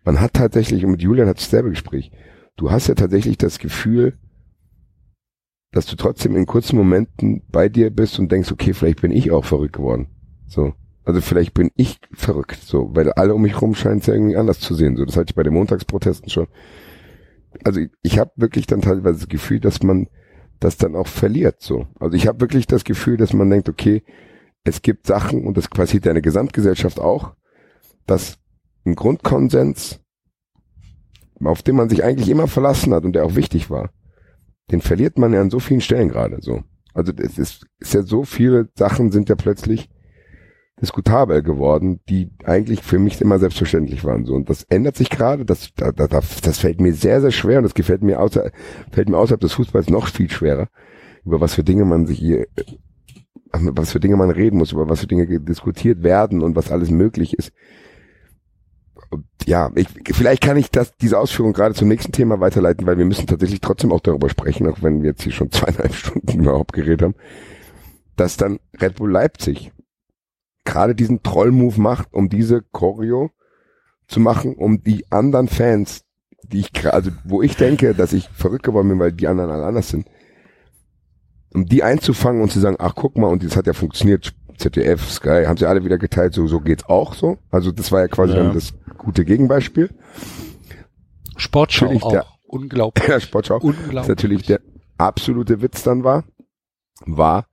Man 0.07 0.21
hat 0.21 0.35
tatsächlich, 0.35 0.85
und 0.85 0.91
mit 0.91 1.01
Julian 1.01 1.27
hat 1.27 1.35
dasselbe 1.35 1.69
Gespräch, 1.69 2.11
du 2.55 2.71
hast 2.71 2.87
ja 2.87 2.95
tatsächlich 2.95 3.37
das 3.37 3.59
Gefühl, 3.59 4.13
dass 5.73 5.85
du 5.85 5.97
trotzdem 5.97 6.37
in 6.37 6.45
kurzen 6.45 6.77
Momenten 6.77 7.43
bei 7.49 7.67
dir 7.67 7.89
bist 7.89 8.17
und 8.17 8.31
denkst, 8.31 8.53
okay, 8.53 8.73
vielleicht 8.73 9.01
bin 9.01 9.11
ich 9.11 9.31
auch 9.31 9.43
verrückt 9.43 9.73
geworden. 9.73 10.07
So. 10.45 10.73
Also 11.03 11.19
vielleicht 11.19 11.53
bin 11.53 11.71
ich 11.75 11.99
verrückt, 12.13 12.57
so, 12.61 12.95
weil 12.95 13.11
alle 13.11 13.35
um 13.35 13.41
mich 13.41 13.61
rum 13.61 13.75
scheinen 13.75 13.99
es 13.99 14.05
ja 14.05 14.13
irgendwie 14.13 14.37
anders 14.37 14.61
zu 14.61 14.75
sehen. 14.75 14.95
So, 14.95 15.03
das 15.03 15.17
hatte 15.17 15.31
ich 15.31 15.35
bei 15.35 15.43
den 15.43 15.53
Montagsprotesten 15.53 16.29
schon. 16.29 16.47
Also 17.65 17.81
ich, 17.81 17.89
ich 18.01 18.17
habe 18.17 18.31
wirklich 18.37 18.65
dann 18.65 18.79
teilweise 18.79 19.19
das 19.19 19.27
Gefühl, 19.27 19.59
dass 19.59 19.83
man 19.83 20.07
das 20.61 20.77
dann 20.77 20.95
auch 20.95 21.07
verliert. 21.07 21.61
So. 21.61 21.85
Also 21.99 22.15
ich 22.15 22.27
habe 22.27 22.39
wirklich 22.39 22.65
das 22.65 22.85
Gefühl, 22.85 23.17
dass 23.17 23.33
man 23.33 23.49
denkt, 23.49 23.67
okay, 23.67 24.03
es 24.63 24.81
gibt 24.81 25.05
Sachen, 25.05 25.45
und 25.45 25.57
das 25.57 25.67
passiert 25.67 26.05
ja 26.05 26.11
in 26.11 26.15
der 26.15 26.21
Gesamtgesellschaft 26.21 26.97
auch, 26.97 27.33
dass 28.05 28.39
ein 28.87 28.95
Grundkonsens, 28.95 29.99
auf 31.43 31.61
den 31.61 31.75
man 31.75 31.89
sich 31.89 32.03
eigentlich 32.03 32.29
immer 32.29 32.47
verlassen 32.47 32.93
hat 32.93 33.05
und 33.05 33.13
der 33.13 33.25
auch 33.25 33.35
wichtig 33.35 33.69
war, 33.69 33.91
den 34.71 34.81
verliert 34.81 35.17
man 35.17 35.33
ja 35.33 35.41
an 35.41 35.49
so 35.49 35.59
vielen 35.59 35.81
Stellen 35.81 36.09
gerade 36.09 36.37
so. 36.41 36.63
Also 36.93 37.13
es 37.17 37.37
ist, 37.37 37.65
ist 37.79 37.93
ja 37.93 38.01
so 38.01 38.23
viele 38.23 38.69
Sachen 38.75 39.11
sind 39.11 39.29
ja 39.29 39.35
plötzlich 39.35 39.89
diskutabel 40.81 41.41
geworden, 41.41 42.01
die 42.07 42.31
eigentlich 42.43 42.83
für 42.83 42.99
mich 42.99 43.19
immer 43.21 43.39
selbstverständlich 43.39 44.03
waren. 44.03 44.25
So 44.25 44.33
und 44.33 44.49
das 44.49 44.63
ändert 44.63 44.95
sich 44.95 45.09
gerade. 45.09 45.45
Das, 45.45 45.73
da, 45.75 45.91
da, 45.91 46.07
das 46.07 46.59
fällt 46.59 46.81
mir 46.81 46.93
sehr, 46.93 47.21
sehr 47.21 47.31
schwer 47.31 47.59
und 47.59 47.63
das 47.63 47.73
gefällt 47.73 48.03
mir 48.03 48.19
außer, 48.19 48.51
fällt 48.91 49.09
mir 49.09 49.17
außerhalb 49.17 49.41
des 49.41 49.53
Fußballs 49.53 49.89
noch 49.89 50.07
viel 50.07 50.29
schwerer, 50.29 50.69
über 51.25 51.41
was 51.41 51.55
für 51.55 51.63
Dinge 51.63 51.85
man 51.85 52.05
sich 52.05 52.19
hier, 52.19 52.41
äh, 52.41 52.45
was 53.51 53.91
für 53.91 53.99
Dinge 53.99 54.17
man 54.17 54.29
reden 54.29 54.57
muss, 54.57 54.71
über 54.71 54.89
was 54.89 55.01
für 55.01 55.07
Dinge 55.07 55.39
diskutiert 55.39 56.03
werden 56.03 56.43
und 56.43 56.55
was 56.55 56.71
alles 56.71 56.91
möglich 56.91 57.33
ist. 57.37 57.51
Ja, 59.45 59.71
ich, 59.75 59.87
vielleicht 60.11 60.43
kann 60.43 60.57
ich 60.57 60.71
das, 60.71 60.95
diese 60.97 61.17
Ausführung 61.17 61.53
gerade 61.53 61.73
zum 61.73 61.87
nächsten 61.87 62.11
Thema 62.11 62.39
weiterleiten, 62.39 62.85
weil 62.85 62.97
wir 62.97 63.05
müssen 63.05 63.27
tatsächlich 63.27 63.61
trotzdem 63.61 63.93
auch 63.93 64.01
darüber 64.01 64.29
sprechen, 64.29 64.67
auch 64.67 64.81
wenn 64.81 65.01
wir 65.01 65.11
jetzt 65.11 65.23
hier 65.23 65.31
schon 65.31 65.51
zweieinhalb 65.51 65.93
Stunden 65.93 66.41
überhaupt 66.41 66.73
geredet 66.73 67.01
haben, 67.01 67.15
dass 68.15 68.37
dann 68.37 68.59
Red 68.81 68.95
Bull 68.95 69.11
Leipzig 69.11 69.71
gerade 70.65 70.95
diesen 70.95 71.23
Troll-Move 71.23 71.79
macht, 71.79 72.13
um 72.13 72.27
diese 72.27 72.61
Choreo 72.61 73.31
zu 74.07 74.19
machen, 74.19 74.55
um 74.55 74.83
die 74.83 75.09
anderen 75.11 75.47
Fans, 75.47 76.03
die 76.43 76.59
ich 76.59 76.93
also 76.93 77.11
wo 77.23 77.41
ich 77.41 77.55
denke, 77.55 77.93
dass 77.93 78.13
ich 78.13 78.27
verrückt 78.29 78.63
geworden 78.63 78.89
bin, 78.89 78.99
weil 78.99 79.13
die 79.13 79.27
anderen 79.27 79.49
alle 79.49 79.65
anders 79.65 79.89
sind, 79.89 80.07
um 81.53 81.65
die 81.65 81.83
einzufangen 81.83 82.41
und 82.41 82.51
zu 82.51 82.59
sagen, 82.59 82.77
ach 82.79 82.95
guck 82.95 83.17
mal, 83.17 83.27
und 83.27 83.43
das 83.43 83.55
hat 83.55 83.67
ja 83.67 83.73
funktioniert, 83.73 84.33
ZDF, 84.57 85.09
Sky, 85.11 85.43
haben 85.45 85.57
sie 85.57 85.67
alle 85.67 85.83
wieder 85.85 85.97
geteilt, 85.97 86.33
so, 86.33 86.47
so 86.47 86.59
geht's 86.59 86.85
auch 86.85 87.13
so. 87.15 87.37
Also 87.51 87.71
das 87.71 87.91
war 87.91 88.01
ja 88.01 88.07
quasi 88.07 88.33
Ja. 88.33 88.43
dann 88.43 88.53
das 88.53 88.73
gute 88.97 89.23
Gegenbeispiel. 89.25 89.89
Sportschau 91.35 91.85
Natürlich 91.85 92.03
auch. 92.03 92.11
der- 92.11 92.25
Unglaublich. 92.49 93.05
Ja, 93.09 93.19
Sportschau. 93.19 93.57
Unglaublich. 93.57 93.95
Was 93.95 94.07
natürlich 94.07 94.43
der 94.45 94.61
absolute 94.97 95.61
Witz 95.61 95.83
dann 95.83 96.03
war, 96.03 96.23
war 97.05 97.47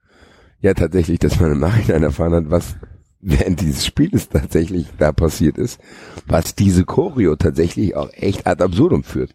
ja 0.61 0.73
tatsächlich, 0.75 1.19
dass 1.19 1.41
man 1.41 1.53
im 1.53 1.59
Nachhinein 1.61 2.03
erfahren 2.05 2.33
hat, 2.33 2.51
was 2.51 2.77
während 3.21 3.61
dieses 3.61 3.85
Spieles 3.85 4.29
tatsächlich 4.29 4.87
da 4.99 5.11
passiert 5.13 5.59
ist, 5.59 5.81
was 6.27 6.55
diese 6.55 6.85
Choreo 6.85 7.37
tatsächlich 7.37 7.97
auch 7.97 8.11
echt 8.13 8.47
ad 8.47 8.63
absurdum 8.63 9.03
führt. 9.03 9.35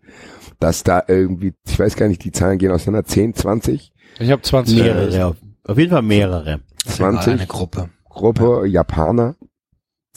Dass 0.59 0.83
da 0.83 1.03
irgendwie, 1.07 1.53
ich 1.67 1.77
weiß 1.79 1.95
gar 1.95 2.07
nicht, 2.07 2.23
die 2.23 2.31
Zahlen 2.31 2.57
gehen 2.57 2.71
auseinander, 2.71 3.05
10, 3.05 3.33
20? 3.33 3.91
Ich 4.19 4.31
habe 4.31 4.41
20. 4.41 4.77
Mehrere, 4.81 5.25
auf, 5.25 5.35
auf 5.69 5.77
jeden 5.77 5.91
Fall 5.91 6.01
mehrere. 6.01 6.59
20 6.85 7.33
eine 7.33 7.47
Gruppe. 7.47 7.89
Gruppe 8.09 8.65
Japaner 8.67 9.35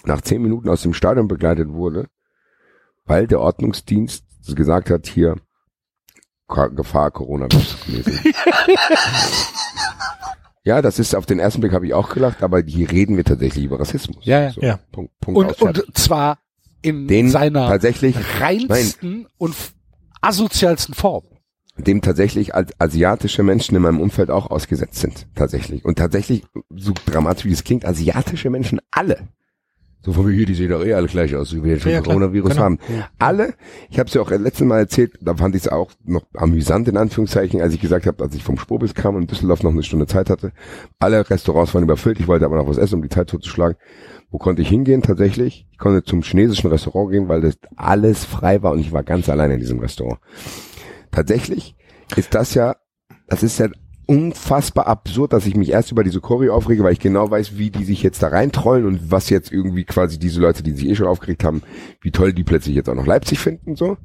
nach 0.04 0.20
10 0.20 0.42
Minuten 0.42 0.68
aus 0.68 0.82
dem 0.82 0.94
Stadion 0.94 1.28
begleitet 1.28 1.68
wurde, 1.72 2.08
weil 3.04 3.26
der 3.26 3.40
Ordnungsdienst 3.40 4.24
gesagt 4.56 4.90
hat, 4.90 5.06
hier 5.06 5.36
Gefahr 6.48 7.10
Coronavirus 7.10 7.76
mäßig. 7.88 8.34
Ja, 10.64 10.80
das 10.80 11.00
ist 11.00 11.16
auf 11.16 11.26
den 11.26 11.40
ersten 11.40 11.60
Blick 11.60 11.72
habe 11.72 11.86
ich 11.86 11.92
auch 11.94 12.10
gelacht, 12.10 12.42
aber 12.42 12.60
hier 12.62 12.88
reden 12.90 13.16
wir 13.16 13.24
tatsächlich 13.24 13.64
über 13.64 13.80
Rassismus. 13.80 14.24
Ja, 14.24 14.42
ja. 14.42 14.50
So, 14.50 14.60
Ja. 14.60 14.78
Punkt, 14.92 15.12
Punkt 15.20 15.60
Und, 15.60 15.78
und 15.80 15.98
zwar 15.98 16.38
in 16.82 17.08
Den 17.08 17.30
seiner 17.30 17.66
tatsächlich, 17.66 18.14
reinsten 18.40 19.26
und 19.38 19.50
f- 19.50 19.72
asozialsten 20.20 20.94
Form. 20.94 21.24
Dem 21.78 22.02
tatsächlich 22.02 22.54
als 22.54 22.72
asiatische 22.78 23.42
Menschen 23.42 23.76
in 23.76 23.82
meinem 23.82 24.00
Umfeld 24.00 24.30
auch 24.30 24.50
ausgesetzt 24.50 24.96
sind, 25.00 25.26
tatsächlich. 25.34 25.84
Und 25.84 25.98
tatsächlich, 25.98 26.44
so 26.74 26.92
dramatisch 27.06 27.44
wie 27.46 27.52
es 27.52 27.64
klingt, 27.64 27.84
asiatische 27.84 28.50
Menschen 28.50 28.80
alle. 28.90 29.28
So 30.04 30.12
von 30.12 30.26
wie 30.28 30.34
hier, 30.34 30.46
die 30.46 30.54
sehen 30.54 30.68
doch 30.70 30.84
eh 30.84 30.94
alle 30.94 31.06
gleich 31.06 31.34
aus, 31.36 31.54
wie 31.54 31.62
wir 31.62 31.78
schon 31.78 31.92
Ja, 31.92 32.00
klar. 32.00 32.14
Coronavirus 32.14 32.50
Genau. 32.50 32.62
haben. 32.62 32.78
Alle, 33.20 33.54
ich 33.88 34.00
habe 34.00 34.08
es 34.08 34.14
ja 34.14 34.20
auch 34.20 34.30
letztes 34.32 34.66
Mal 34.66 34.80
erzählt, 34.80 35.12
da 35.20 35.36
fand 35.36 35.54
ich 35.54 35.62
es 35.62 35.68
auch 35.68 35.92
noch 36.04 36.24
amüsant 36.34 36.88
in 36.88 36.96
Anführungszeichen, 36.96 37.60
als 37.62 37.72
ich 37.72 37.80
gesagt 37.80 38.06
habe, 38.06 38.22
als 38.24 38.34
ich 38.34 38.42
vom 38.42 38.58
Spobis 38.58 38.94
kam 38.94 39.14
und 39.14 39.22
in 39.22 39.26
Düsseldorf 39.28 39.62
noch 39.62 39.70
eine 39.70 39.84
Stunde 39.84 40.08
Zeit 40.08 40.28
hatte. 40.28 40.50
Alle 40.98 41.30
Restaurants 41.30 41.72
waren 41.72 41.84
überfüllt, 41.84 42.18
ich 42.18 42.26
wollte 42.26 42.44
aber 42.46 42.56
noch 42.56 42.66
was 42.66 42.78
essen, 42.78 42.96
um 42.96 43.02
die 43.02 43.10
Zeit 43.10 43.28
totzuschlagen. 43.28 43.76
Wo 44.32 44.38
konnte 44.38 44.60
ich 44.62 44.68
hingehen 44.68 45.02
tatsächlich? 45.02 45.68
Ich 45.70 45.78
konnte 45.78 46.02
zum 46.02 46.22
chinesischen 46.22 46.68
Restaurant 46.70 47.12
gehen, 47.12 47.28
weil 47.28 47.40
das 47.40 47.54
alles 47.76 48.24
frei 48.24 48.60
war 48.64 48.72
und 48.72 48.80
ich 48.80 48.90
war 48.90 49.04
ganz 49.04 49.28
alleine 49.28 49.54
in 49.54 49.60
diesem 49.60 49.78
Restaurant. 49.78 50.18
Tatsächlich 51.12 51.76
ist 52.16 52.34
das 52.34 52.54
ja, 52.54 52.76
das 53.28 53.44
ist 53.44 53.58
ja 53.60 53.68
unfassbar 54.06 54.88
absurd, 54.88 55.32
dass 55.32 55.46
ich 55.46 55.54
mich 55.54 55.70
erst 55.70 55.92
über 55.92 56.02
diese 56.02 56.20
Choreo 56.20 56.54
aufrege, 56.54 56.82
weil 56.82 56.92
ich 56.92 56.98
genau 56.98 57.30
weiß, 57.30 57.56
wie 57.56 57.70
die 57.70 57.84
sich 57.84 58.02
jetzt 58.02 58.22
da 58.22 58.28
reintrollen 58.28 58.84
und 58.84 59.10
was 59.10 59.30
jetzt 59.30 59.52
irgendwie 59.52 59.84
quasi 59.84 60.18
diese 60.18 60.40
Leute, 60.40 60.62
die 60.62 60.72
sich 60.72 60.88
eh 60.88 60.94
schon 60.96 61.06
aufgeregt 61.06 61.44
haben, 61.44 61.62
wie 62.00 62.10
toll 62.10 62.32
die 62.32 62.42
plötzlich 62.42 62.74
jetzt 62.74 62.88
auch 62.88 62.94
noch 62.94 63.06
Leipzig 63.06 63.38
finden, 63.38 63.76
so. 63.76 63.96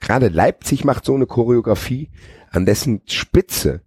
Gerade 0.00 0.28
Leipzig 0.28 0.84
macht 0.84 1.04
so 1.04 1.14
eine 1.14 1.26
Choreografie, 1.26 2.10
an 2.50 2.66
dessen 2.66 3.02
Spitze 3.06 3.80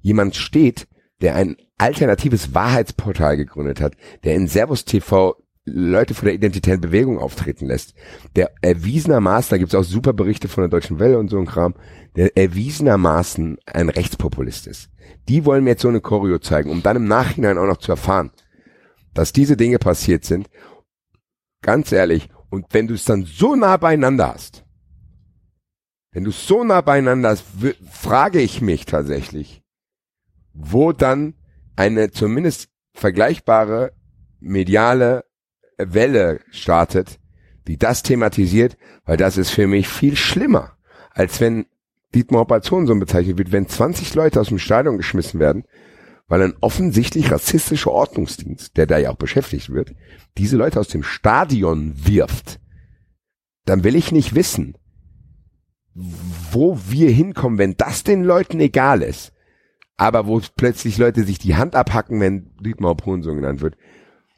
jemand 0.00 0.36
steht, 0.36 0.86
der 1.22 1.34
ein 1.34 1.56
alternatives 1.78 2.54
Wahrheitsportal 2.54 3.36
gegründet 3.36 3.80
hat, 3.80 3.94
der 4.22 4.34
in 4.34 4.48
Servus 4.48 4.84
TV 4.84 5.36
Leute 5.66 6.14
von 6.14 6.26
der 6.26 6.34
identitären 6.34 6.80
Bewegung 6.80 7.18
auftreten 7.18 7.66
lässt, 7.66 7.94
der 8.36 8.52
erwiesenermaßen, 8.60 9.50
da 9.50 9.58
gibt's 9.58 9.74
auch 9.74 9.82
super 9.82 10.12
Berichte 10.12 10.48
von 10.48 10.62
der 10.62 10.68
Deutschen 10.68 10.98
Welle 10.98 11.18
und 11.18 11.28
so 11.28 11.38
ein 11.38 11.46
Kram, 11.46 11.74
der 12.16 12.36
erwiesenermaßen 12.36 13.58
ein 13.64 13.88
Rechtspopulist 13.88 14.66
ist. 14.66 14.90
Die 15.28 15.46
wollen 15.46 15.64
mir 15.64 15.70
jetzt 15.70 15.82
so 15.82 15.88
eine 15.88 16.02
Choreo 16.02 16.38
zeigen, 16.38 16.70
um 16.70 16.82
dann 16.82 16.96
im 16.96 17.08
Nachhinein 17.08 17.56
auch 17.56 17.66
noch 17.66 17.78
zu 17.78 17.92
erfahren, 17.92 18.30
dass 19.14 19.32
diese 19.32 19.56
Dinge 19.56 19.78
passiert 19.78 20.24
sind. 20.24 20.50
Ganz 21.62 21.92
ehrlich, 21.92 22.28
und 22.50 22.66
wenn 22.72 22.86
du 22.86 22.94
es 22.94 23.04
dann 23.04 23.24
so 23.24 23.56
nah 23.56 23.78
beieinander 23.78 24.34
hast, 24.34 24.64
wenn 26.12 26.24
du 26.24 26.30
es 26.30 26.46
so 26.46 26.62
nah 26.62 26.82
beieinander 26.82 27.30
hast, 27.30 27.44
frage 27.90 28.40
ich 28.40 28.60
mich 28.60 28.84
tatsächlich, 28.84 29.62
wo 30.52 30.92
dann 30.92 31.34
eine 31.74 32.10
zumindest 32.10 32.68
vergleichbare 32.92 33.92
mediale 34.40 35.24
Welle 35.78 36.40
startet, 36.50 37.18
die 37.66 37.76
das 37.76 38.02
thematisiert, 38.02 38.76
weil 39.04 39.16
das 39.16 39.36
ist 39.36 39.50
für 39.50 39.66
mich 39.66 39.88
viel 39.88 40.16
schlimmer, 40.16 40.76
als 41.10 41.40
wenn 41.40 41.66
Dietmar 42.14 42.42
Hopp 42.42 42.52
als 42.52 42.70
Hurensohn 42.70 43.00
bezeichnet 43.00 43.38
wird, 43.38 43.52
wenn 43.52 43.68
20 43.68 44.14
Leute 44.14 44.40
aus 44.40 44.48
dem 44.48 44.58
Stadion 44.58 44.96
geschmissen 44.96 45.40
werden, 45.40 45.64
weil 46.28 46.42
ein 46.42 46.54
offensichtlich 46.60 47.30
rassistischer 47.30 47.90
Ordnungsdienst, 47.90 48.76
der 48.76 48.86
da 48.86 48.98
ja 48.98 49.10
auch 49.10 49.16
beschäftigt 49.16 49.70
wird, 49.70 49.94
diese 50.38 50.56
Leute 50.56 50.80
aus 50.80 50.88
dem 50.88 51.02
Stadion 51.02 51.94
wirft, 51.96 52.60
dann 53.64 53.84
will 53.84 53.96
ich 53.96 54.12
nicht 54.12 54.34
wissen, 54.34 54.76
wo 55.94 56.78
wir 56.88 57.10
hinkommen, 57.10 57.58
wenn 57.58 57.76
das 57.76 58.04
den 58.04 58.24
Leuten 58.24 58.60
egal 58.60 59.02
ist, 59.02 59.32
aber 59.96 60.26
wo 60.26 60.40
plötzlich 60.56 60.98
Leute 60.98 61.24
sich 61.24 61.38
die 61.38 61.56
Hand 61.56 61.74
abhacken, 61.74 62.20
wenn 62.20 62.50
Dietmar 62.60 62.90
Hopp 62.90 63.06
Hurensohn 63.06 63.36
genannt 63.36 63.60
wird. 63.60 63.76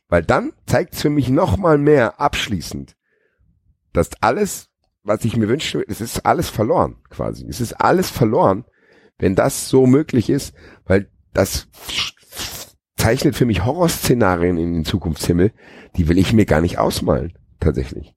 Weil 0.09 0.23
dann 0.23 0.53
zeigt 0.67 0.95
es 0.95 1.03
für 1.03 1.11
mich 1.11 1.29
noch 1.29 1.57
mal 1.57 1.79
mehr 1.79 2.21
abschließend, 2.21 2.97
dass 3.93 4.11
alles, 4.21 4.69
was 5.03 5.25
ich 5.25 5.37
mir 5.37 5.49
wünsche, 5.49 5.85
es 5.87 6.01
ist 6.01 6.27
alles 6.27 6.49
verloren 6.49 6.97
quasi. 7.11 7.47
Es 7.49 7.61
ist 7.61 7.73
alles 7.75 8.11
verloren, 8.11 8.65
wenn 9.19 9.35
das 9.35 9.69
so 9.69 9.87
möglich 9.87 10.31
ist, 10.31 10.55
weil 10.85 11.11
das 11.33 11.69
zeichnet 12.97 13.37
für 13.37 13.47
mich 13.47 13.65
Horrorszenarien 13.65 14.59
in 14.59 14.73
den 14.73 14.85
Zukunftshimmel, 14.85 15.53
die 15.97 16.09
will 16.09 16.19
ich 16.19 16.33
mir 16.33 16.47
gar 16.47 16.61
nicht 16.61 16.79
ausmalen, 16.79 17.39
tatsächlich. 17.61 18.15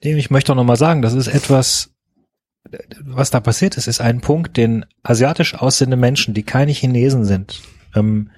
Ich 0.00 0.30
möchte 0.30 0.52
auch 0.52 0.56
noch 0.56 0.64
mal 0.64 0.76
sagen, 0.76 1.02
das 1.02 1.14
ist 1.14 1.28
etwas, 1.28 1.94
was 3.02 3.30
da 3.30 3.40
passiert 3.40 3.76
ist, 3.76 3.86
ist 3.86 4.00
ein 4.00 4.20
Punkt, 4.20 4.56
den 4.56 4.86
asiatisch 5.02 5.54
aussehende 5.54 5.96
Menschen, 5.96 6.34
die 6.34 6.42
keine 6.42 6.72
Chinesen 6.72 7.24
sind, 7.24 7.62
ähm, 7.94 8.30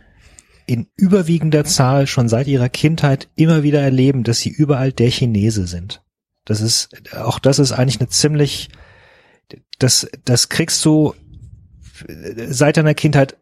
in 0.66 0.88
überwiegender 0.96 1.64
Zahl 1.64 2.06
schon 2.06 2.28
seit 2.28 2.46
ihrer 2.46 2.68
Kindheit 2.68 3.28
immer 3.34 3.62
wieder 3.62 3.80
erleben, 3.80 4.24
dass 4.24 4.40
sie 4.40 4.50
überall 4.50 4.92
der 4.92 5.10
Chinese 5.10 5.66
sind. 5.66 6.02
Das 6.44 6.60
ist, 6.60 6.90
auch 7.14 7.38
das 7.38 7.58
ist 7.58 7.72
eigentlich 7.72 8.00
eine 8.00 8.08
ziemlich, 8.08 8.68
das, 9.78 10.08
das 10.24 10.48
kriegst 10.48 10.84
du 10.84 11.14
seit 12.48 12.76
deiner 12.76 12.94
Kindheit 12.94 13.36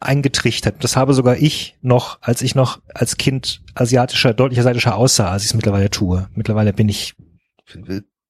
eingetrichtert. 0.00 0.82
Das 0.82 0.96
habe 0.96 1.14
sogar 1.14 1.36
ich 1.36 1.76
noch, 1.82 2.18
als 2.20 2.42
ich 2.42 2.54
noch 2.54 2.80
als 2.92 3.16
Kind 3.16 3.62
asiatischer, 3.74 4.34
deutlich 4.34 4.58
asiatischer 4.58 4.96
aussah, 4.96 5.30
als 5.30 5.42
ich 5.42 5.50
es 5.50 5.54
mittlerweile 5.54 5.90
tue. 5.90 6.28
Mittlerweile 6.34 6.72
bin 6.72 6.88
ich, 6.88 7.14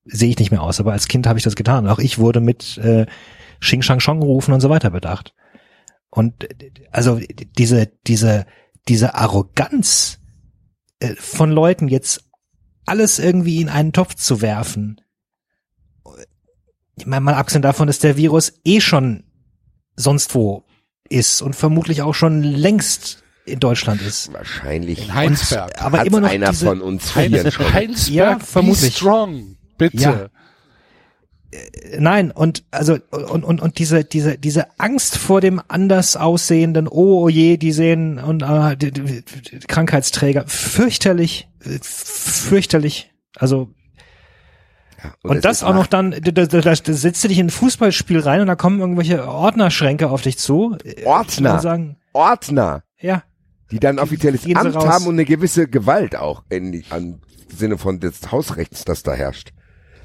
sehe 0.04 0.30
ich 0.30 0.38
nicht 0.38 0.50
mehr 0.50 0.62
aus, 0.62 0.80
aber 0.80 0.92
als 0.92 1.08
Kind 1.08 1.26
habe 1.26 1.38
ich 1.38 1.44
das 1.44 1.56
getan. 1.56 1.88
Auch 1.88 1.98
ich 1.98 2.18
wurde 2.18 2.40
mit 2.40 2.78
äh, 2.78 3.06
Xing 3.60 3.82
Shang 3.82 4.00
Chong 4.00 4.20
gerufen 4.20 4.52
und 4.52 4.60
so 4.60 4.68
weiter 4.68 4.90
bedacht. 4.90 5.34
Und 6.10 6.48
also 6.90 7.20
diese, 7.58 7.92
diese, 8.06 8.46
diese 8.88 9.14
Arroganz 9.14 10.18
äh, 11.00 11.14
von 11.16 11.50
Leuten 11.50 11.88
jetzt 11.88 12.24
alles 12.86 13.18
irgendwie 13.18 13.60
in 13.60 13.68
einen 13.68 13.92
Topf 13.92 14.14
zu 14.14 14.40
werfen. 14.40 15.00
Ich 16.96 17.06
meine, 17.06 17.20
mal 17.20 17.34
abgesehen 17.34 17.62
davon, 17.62 17.88
dass 17.88 17.98
der 17.98 18.16
Virus 18.16 18.60
eh 18.64 18.80
schon 18.80 19.24
sonst 19.96 20.34
wo 20.34 20.64
ist 21.08 21.42
und 21.42 21.54
vermutlich 21.54 22.02
auch 22.02 22.14
schon 22.14 22.42
längst 22.42 23.22
in 23.44 23.60
Deutschland 23.60 24.02
ist. 24.02 24.32
Wahrscheinlich. 24.32 25.04
In 25.04 25.14
Heinsberg. 25.14 25.68
Und, 25.68 25.82
aber 25.82 26.06
immer 26.06 26.20
noch 26.20 26.30
einer 26.30 26.50
diese, 26.50 26.66
von 26.66 26.80
uns 26.80 27.14
Heinz, 27.14 27.58
Heinsberg, 27.58 28.08
ja, 28.08 28.38
vermutlich. 28.38 28.92
Be 28.92 28.96
strong, 28.96 29.56
bitte. 29.78 29.96
Ja. 29.96 30.28
Äh, 31.56 32.00
nein, 32.00 32.30
und 32.30 32.64
also 32.70 32.98
und, 33.10 33.44
und, 33.44 33.60
und 33.60 33.78
diese 33.78 34.04
diese 34.04 34.38
diese 34.38 34.78
Angst 34.78 35.16
vor 35.16 35.40
dem 35.40 35.60
anders 35.68 36.16
aussehenden, 36.16 36.88
oh, 36.88 37.24
oh 37.24 37.28
je, 37.28 37.56
die 37.56 37.72
sehen 37.72 38.18
und 38.18 38.42
äh, 38.42 38.76
die, 38.76 38.90
die, 38.92 39.22
die 39.24 39.58
Krankheitsträger, 39.60 40.44
fürchterlich, 40.46 41.48
fürchterlich. 41.60 43.12
Also 43.36 43.70
ja, 45.02 45.12
und, 45.22 45.44
das 45.44 45.62
auch 45.62 45.74
noch 45.74 45.86
dann, 45.86 46.12
da, 46.12 46.30
da, 46.30 46.46
da 46.46 46.74
setzt 46.74 47.22
du 47.22 47.28
dich 47.28 47.38
in 47.38 47.46
ein 47.46 47.50
Fußballspiel 47.50 48.20
rein 48.20 48.40
und 48.40 48.46
da 48.46 48.56
kommen 48.56 48.80
irgendwelche 48.80 49.28
Ordnerschränke 49.28 50.08
auf 50.08 50.22
dich 50.22 50.38
zu. 50.38 50.76
Ordner. 51.04 51.60
Sagen, 51.60 51.96
Ordner. 52.12 52.82
Ja. 52.98 53.22
Die 53.70 53.80
dann 53.80 53.98
offizielles 53.98 54.46
Amt 54.54 54.76
haben 54.76 55.06
und 55.06 55.14
eine 55.14 55.24
gewisse 55.24 55.68
Gewalt 55.68 56.16
auch 56.16 56.44
in, 56.48 56.84
an 56.90 57.20
Sinne 57.48 57.78
von 57.78 58.00
des 58.00 58.30
Hausrechts, 58.30 58.84
das 58.84 59.02
da 59.02 59.12
herrscht. 59.12 59.52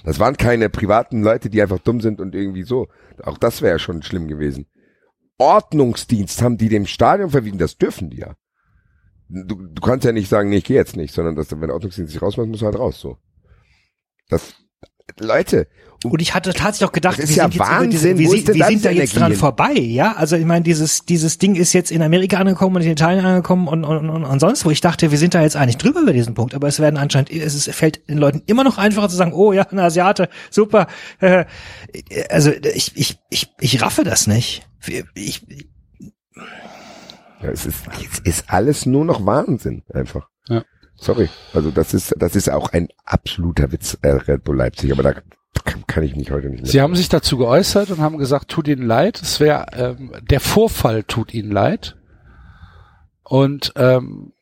Das 0.04 0.20
waren 0.20 0.38
keine 0.38 0.70
privaten 0.70 1.22
Leute, 1.22 1.50
die 1.50 1.62
einfach 1.62 1.80
dumm 1.80 2.02
sind 2.02 2.20
und 2.20 2.36
irgendwie 2.36 2.64
so. 2.64 2.88
Auch 3.24 3.38
das 3.38 3.62
wäre 3.62 3.74
ja 3.74 3.80
schon 3.80 4.02
schlimm 4.02 4.28
gewesen. 4.28 4.66
Ordnungsdienst 5.38 6.42
haben 6.42 6.58
die 6.58 6.70
dem 6.70 6.86
Stadion 6.86 7.30
verwiesen, 7.30 7.58
das 7.58 7.78
dürfen 7.78 8.10
die 8.10 8.18
ja. 8.18 8.36
Du, 9.28 9.56
du 9.56 9.82
kannst 9.82 10.06
ja 10.06 10.12
nicht 10.12 10.28
sagen, 10.28 10.50
nee, 10.50 10.58
ich 10.58 10.66
gehe 10.66 10.76
jetzt 10.76 10.96
nicht, 10.96 11.14
sondern 11.14 11.36
dass, 11.36 11.52
wenn 11.52 11.62
der 11.62 11.74
Ordnungsdienst 11.74 12.12
sich 12.12 12.22
rausmacht, 12.22 12.48
muss 12.48 12.62
er 12.62 12.68
halt 12.68 12.80
raus, 12.80 13.00
so. 13.00 13.18
Das, 14.30 14.56
Leute. 15.20 15.68
Und 16.04 16.20
ich 16.20 16.34
hatte 16.34 16.52
tatsächlich 16.54 16.90
auch 16.90 16.94
gedacht, 16.94 17.20
wir 17.20 17.26
ja 17.26 17.44
sind 17.44 17.60
Wahnsinn. 17.60 17.92
Diese, 17.92 18.18
wir, 18.18 18.30
sind, 18.30 18.56
wir 18.56 18.66
sind 18.66 18.86
da 18.86 18.90
jetzt 18.90 19.16
dran 19.16 19.36
vorbei, 19.36 19.74
ja. 19.74 20.14
Also 20.14 20.36
ich 20.36 20.46
meine, 20.46 20.64
dieses 20.64 21.06
dieses 21.06 21.38
Ding 21.38 21.56
ist 21.56 21.74
jetzt 21.74 21.92
in 21.92 22.02
Amerika 22.02 22.38
angekommen 22.38 22.78
und 22.78 22.82
in 22.82 22.92
Italien 22.92 23.24
angekommen 23.24 23.68
und, 23.68 23.84
und, 23.84 24.10
und, 24.10 24.24
und 24.24 24.40
sonst 24.40 24.66
wo. 24.66 24.72
Ich 24.72 24.82
dachte, 24.82 25.12
wir 25.12 25.18
sind 25.20 25.36
da 25.36 25.42
jetzt 25.44 25.56
eigentlich 25.56 25.78
drüber 25.78 26.02
über 26.02 26.14
diesen 26.14 26.34
Punkt, 26.34 26.56
aber 26.56 26.68
es 26.68 26.80
werden 26.80 26.98
anscheinend, 26.98 27.30
es 27.30 27.54
ist, 27.54 27.70
fällt 27.70 28.08
den 28.10 28.18
Leuten 28.18 28.42
immer 28.48 28.64
noch 28.64 28.80
einfacher 28.80 29.10
zu 29.10 29.16
sagen, 29.16 29.34
oh 29.34 29.54
ja, 29.54 29.64
ein 29.64 29.78
Asiate, 29.78 30.28
super. 30.50 30.88
Also 32.30 32.52
ich 32.52 32.94
ich 32.96 33.20
ich 33.30 33.52
ich 33.60 33.82
raffe 33.84 34.04
das 34.04 34.26
nicht. 34.26 34.68
Ich, 35.14 35.46
ja, 37.44 37.50
es 37.50 37.68
ist 37.68 37.84
es 38.14 38.20
ist 38.20 38.46
alles 38.48 38.88
nur 38.88 39.06
noch 39.06 39.24
Wahnsinn 39.26 39.84
einfach. 39.94 40.28
Ja. 40.48 40.64
Sorry. 41.02 41.30
Also 41.54 41.72
das 41.72 41.96
ist, 41.96 42.14
das 42.18 42.36
ist 42.36 42.50
auch 42.50 42.72
ein 42.72 42.88
absoluter 43.06 43.72
Witz, 43.72 43.98
äh, 44.04 44.10
Red 44.10 44.44
Bull 44.44 44.56
Leipzig, 44.56 44.92
aber 44.92 45.02
da 45.02 45.14
kann 45.88 46.04
ich 46.04 46.16
mich 46.16 46.30
heute 46.30 46.50
nicht 46.50 46.62
mehr. 46.62 46.72
Sie 46.72 46.80
haben 46.80 46.96
sich 46.96 47.10
dazu 47.10 47.38
geäußert 47.38 47.90
und 47.90 48.00
haben 48.00 48.20
gesagt, 48.20 48.50
tut 48.50 48.68
ihnen 48.68 48.86
leid. 48.86 49.20
Es 49.22 49.40
wäre, 49.40 49.66
ähm, 49.74 50.12
der 50.30 50.40
Vorfall 50.40 51.04
tut 51.04 51.34
ihnen 51.34 51.52
leid. 51.52 51.98
Und 53.24 53.74
ähm, 53.78 54.34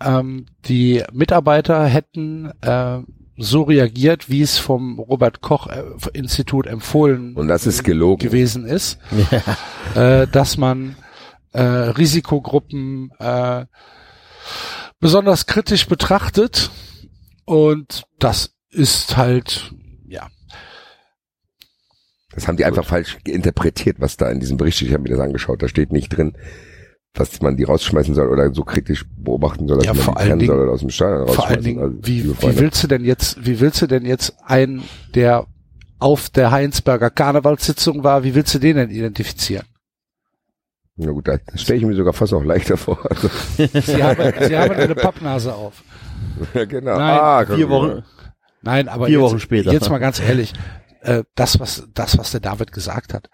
ähm, 0.00 0.46
die 0.66 1.02
Mitarbeiter 1.12 1.84
hätten 1.86 2.52
äh, 2.60 3.00
so 3.36 3.62
reagiert, 3.62 4.30
wie 4.30 4.42
es 4.42 4.58
vom 4.58 5.00
Robert 5.00 5.40
Koch 5.40 5.66
äh, 5.66 5.82
Institut 6.12 6.66
empfohlen 6.66 7.34
und 7.34 7.48
das 7.48 7.66
ist 7.66 7.82
gelogen. 7.82 8.24
gewesen 8.24 8.66
ist, 8.66 8.98
ja. 9.94 10.22
äh, 10.22 10.26
dass 10.28 10.58
man 10.58 10.96
äh, 11.52 11.62
Risikogruppen 11.62 13.10
äh, 13.18 13.66
besonders 15.00 15.46
kritisch 15.46 15.86
betrachtet. 15.86 16.70
Und 17.44 18.04
das 18.18 18.54
ist 18.70 19.16
halt, 19.16 19.72
ja. 20.06 20.28
Das 22.34 22.48
haben 22.48 22.56
die 22.56 22.64
einfach 22.64 22.84
falsch 22.84 23.18
interpretiert, 23.24 23.96
was 24.00 24.16
da 24.16 24.30
in 24.30 24.40
diesem 24.40 24.56
Bericht 24.56 24.76
steht. 24.76 24.88
Ich 24.88 24.94
habe 24.94 25.04
mir 25.04 25.10
das 25.10 25.20
angeschaut. 25.20 25.62
Da 25.62 25.68
steht 25.68 25.92
nicht 25.92 26.08
drin, 26.10 26.36
dass 27.14 27.40
man 27.40 27.56
die 27.56 27.64
rausschmeißen 27.64 28.14
soll 28.14 28.28
oder 28.28 28.52
so 28.52 28.62
kritisch 28.62 29.06
beobachten 29.16 29.66
soll, 29.68 29.78
dass 29.78 29.86
ja, 29.86 29.94
man 29.94 30.02
vor 30.02 30.14
die 30.14 30.20
allen 30.20 30.28
trennen 30.28 30.40
Dingen, 30.40 30.52
soll 30.52 30.62
oder 30.62 30.72
aus 30.72 30.80
dem 30.80 30.90
Stadion 30.90 31.20
rausschmeißen. 31.20 31.42
Vor 31.42 31.48
allen 31.48 31.64
Dingen, 31.64 31.80
also, 31.80 31.96
wie, 32.02 32.24
wie 32.28 32.58
willst 32.58 32.82
du 32.82 32.88
denn 32.88 33.04
jetzt, 33.04 33.46
wie 33.46 33.60
willst 33.60 33.80
du 33.80 33.86
denn 33.86 34.04
jetzt 34.04 34.34
einen, 34.44 34.82
der 35.14 35.46
auf 35.98 36.28
der 36.28 36.50
Heinsberger 36.50 37.10
Karnevalssitzung 37.10 38.04
war, 38.04 38.22
wie 38.22 38.34
willst 38.34 38.54
du 38.54 38.58
den 38.58 38.76
denn 38.76 38.90
identifizieren? 38.90 39.64
Na 40.96 41.12
gut, 41.12 41.28
das 41.28 41.40
stelle 41.60 41.78
ich 41.78 41.84
mir 41.84 41.94
sogar 41.94 42.14
fast 42.14 42.32
auch 42.32 42.44
leichter 42.44 42.76
vor. 42.76 42.98
Also. 43.10 43.28
Sie, 43.56 44.02
haben, 44.02 44.32
Sie 44.48 44.56
haben 44.56 44.74
eine 44.74 44.94
Pappnase 44.94 45.54
auf. 45.54 45.82
Ja, 46.54 46.64
genau. 46.64 46.96
Nein, 46.96 47.20
ah, 47.20 47.46
vier 47.46 47.68
Wochen. 47.68 48.02
Nein, 48.62 48.88
aber 48.88 49.06
vier 49.06 49.20
jetzt, 49.20 49.22
Wochen 49.22 49.38
später. 49.38 49.72
Jetzt 49.72 49.90
mal 49.90 49.98
ganz 49.98 50.20
ehrlich, 50.20 50.54
äh, 51.02 51.22
das 51.34 51.60
was 51.60 51.86
das 51.94 52.18
was 52.18 52.30
der 52.30 52.40
David 52.40 52.72
gesagt 52.72 53.12
hat 53.12 53.28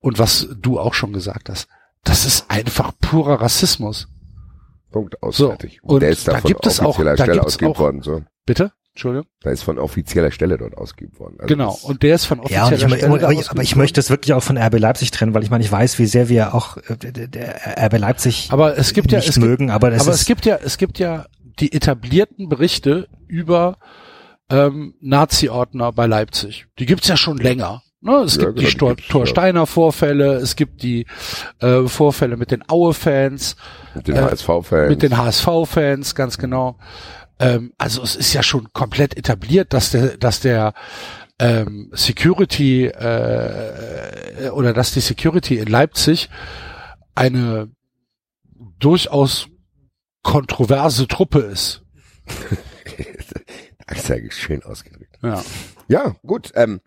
und 0.00 0.18
was 0.18 0.48
du 0.60 0.80
auch 0.80 0.94
schon 0.94 1.12
gesagt 1.12 1.48
hast, 1.48 1.68
das 2.04 2.24
ist 2.26 2.50
einfach 2.50 2.92
purer 3.00 3.40
Rassismus. 3.40 4.08
Punkt 4.90 5.22
ausfertig. 5.22 5.80
So, 5.82 5.94
und 5.94 6.00
der 6.00 6.10
ist 6.10 6.28
da, 6.28 6.32
da 6.32 6.40
gibt 6.40 6.66
es 6.66 6.80
auch, 6.80 6.98
da 7.02 7.16
Stelle 7.16 7.40
gibt's 7.40 7.62
auch, 7.62 7.78
worden. 7.78 8.02
So. 8.02 8.22
Bitte? 8.44 8.72
Entschuldigung. 8.94 9.26
Da 9.40 9.50
ist 9.50 9.62
von 9.62 9.78
offizieller 9.78 10.30
Stelle 10.30 10.58
dort 10.58 10.76
ausgeübt 10.76 11.18
worden. 11.18 11.36
Also 11.38 11.46
genau, 11.46 11.78
und 11.82 12.02
der 12.02 12.14
ist 12.14 12.26
von 12.26 12.38
Ja, 12.48 12.66
offizieller 12.66 12.84
und 12.86 12.92
ich, 12.92 12.98
Stelle 12.98 13.22
aber, 13.24 13.32
ich, 13.32 13.50
aber 13.50 13.62
ich 13.62 13.74
möchte 13.76 13.98
das 13.98 14.10
wirklich 14.10 14.34
auch 14.34 14.42
von 14.42 14.58
RB 14.58 14.78
Leipzig 14.78 15.10
trennen, 15.10 15.32
weil 15.34 15.42
ich 15.42 15.50
meine, 15.50 15.64
ich 15.64 15.72
weiß, 15.72 15.98
wie 15.98 16.06
sehr 16.06 16.28
wir 16.28 16.54
auch 16.54 16.76
äh, 16.76 16.96
der, 16.96 17.28
der 17.28 17.86
RB 17.86 17.98
Leipzig 17.98 18.48
aber 18.50 18.76
es 18.76 18.92
gibt 18.92 19.10
ja 19.10 19.18
nicht 19.18 19.28
es 19.30 19.34
gibt, 19.36 19.46
mögen, 19.46 19.70
aber 19.70 19.90
das 19.90 20.02
aber 20.02 20.12
ist, 20.12 20.20
es 20.20 20.26
gibt 20.26 20.44
ja 20.44 20.58
es 20.62 20.76
gibt 20.76 20.98
ja 20.98 21.26
die 21.58 21.72
etablierten 21.72 22.48
Berichte 22.50 23.08
über 23.28 23.78
ähm, 24.50 24.94
Nazi-Ordner 25.00 25.92
bei 25.92 26.06
Leipzig. 26.06 26.66
Die 26.78 26.86
gibt's 26.86 27.08
ja 27.08 27.16
schon 27.16 27.38
länger. 27.38 27.82
Ne? 28.02 28.16
Es 28.16 28.36
Ja, 28.36 28.50
gibt 28.50 28.78
genau, 28.78 28.94
die 28.94 29.02
die 29.02 29.08
Torsteiner 29.08 29.66
Vorfälle, 29.66 30.34
es 30.34 30.56
gibt 30.56 30.82
die 30.82 31.06
äh, 31.60 31.82
Vorfälle 31.86 32.36
mit 32.36 32.50
den 32.50 32.62
Aue-Fans, 32.68 33.56
Mit 33.94 34.08
den 34.08 34.16
äh, 34.16 34.20
HSV-Fans. 34.22 34.90
mit 34.90 35.02
den 35.02 35.16
HSV-Fans, 35.16 36.14
ganz 36.14 36.36
genau. 36.36 36.78
Ähm, 37.38 37.72
also 37.78 38.02
es 38.02 38.16
ist 38.16 38.32
ja 38.32 38.42
schon 38.42 38.72
komplett 38.72 39.16
etabliert, 39.16 39.72
dass 39.72 39.90
der, 39.90 40.16
dass 40.16 40.40
der 40.40 40.74
ähm, 41.38 41.90
Security 41.92 42.86
äh, 42.86 44.50
oder 44.50 44.72
dass 44.72 44.92
die 44.92 45.00
Security 45.00 45.58
in 45.58 45.68
Leipzig 45.68 46.30
eine 47.14 47.70
durchaus 48.78 49.48
kontroverse 50.22 51.08
Truppe 51.08 51.40
ist. 51.40 51.82
Das 53.88 53.98
ist 53.98 54.08
ja 54.08 54.16
schön 54.30 54.62
ausgedrückt. 54.62 55.18
Ja. 55.22 55.44
Ja, 55.88 56.16
gut. 56.24 56.52
Ähm, 56.54 56.80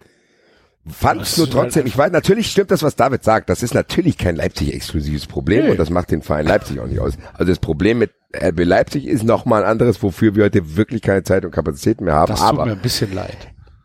fand 0.87 1.21
es 1.21 1.37
nur 1.37 1.47
ist 1.47 1.53
halt 1.55 1.63
trotzdem, 1.65 1.85
ich 1.87 1.97
weiß, 1.97 2.11
natürlich 2.11 2.51
stimmt 2.51 2.71
das, 2.71 2.83
was 2.83 2.95
David 2.95 3.23
sagt. 3.23 3.49
Das 3.49 3.63
ist 3.63 3.73
natürlich 3.73 4.17
kein 4.17 4.35
Leipzig-exklusives 4.35 5.25
Problem 5.27 5.65
Nee. 5.65 5.71
und 5.71 5.79
das 5.79 5.89
macht 5.89 6.11
den 6.11 6.21
Verein 6.21 6.45
Leipzig 6.45 6.79
auch 6.79 6.87
nicht 6.87 6.99
aus. 6.99 7.13
Also 7.33 7.51
das 7.51 7.59
Problem 7.59 7.99
mit 7.99 8.11
RB 8.35 8.63
Leipzig 8.65 9.05
ist 9.05 9.23
nochmal 9.23 9.63
ein 9.63 9.69
anderes, 9.69 10.01
wofür 10.03 10.35
wir 10.35 10.43
heute 10.45 10.75
wirklich 10.75 11.01
keine 11.01 11.23
Zeit 11.23 11.45
und 11.45 11.51
Kapazitäten 11.51 12.05
mehr 12.05 12.13
haben. 12.15 12.29
Das 12.29 12.39
tut 12.41 12.49
Aber 12.49 12.65
mir 12.65 12.73
ein 12.73 12.81
bisschen 12.81 13.13
leid. 13.13 13.37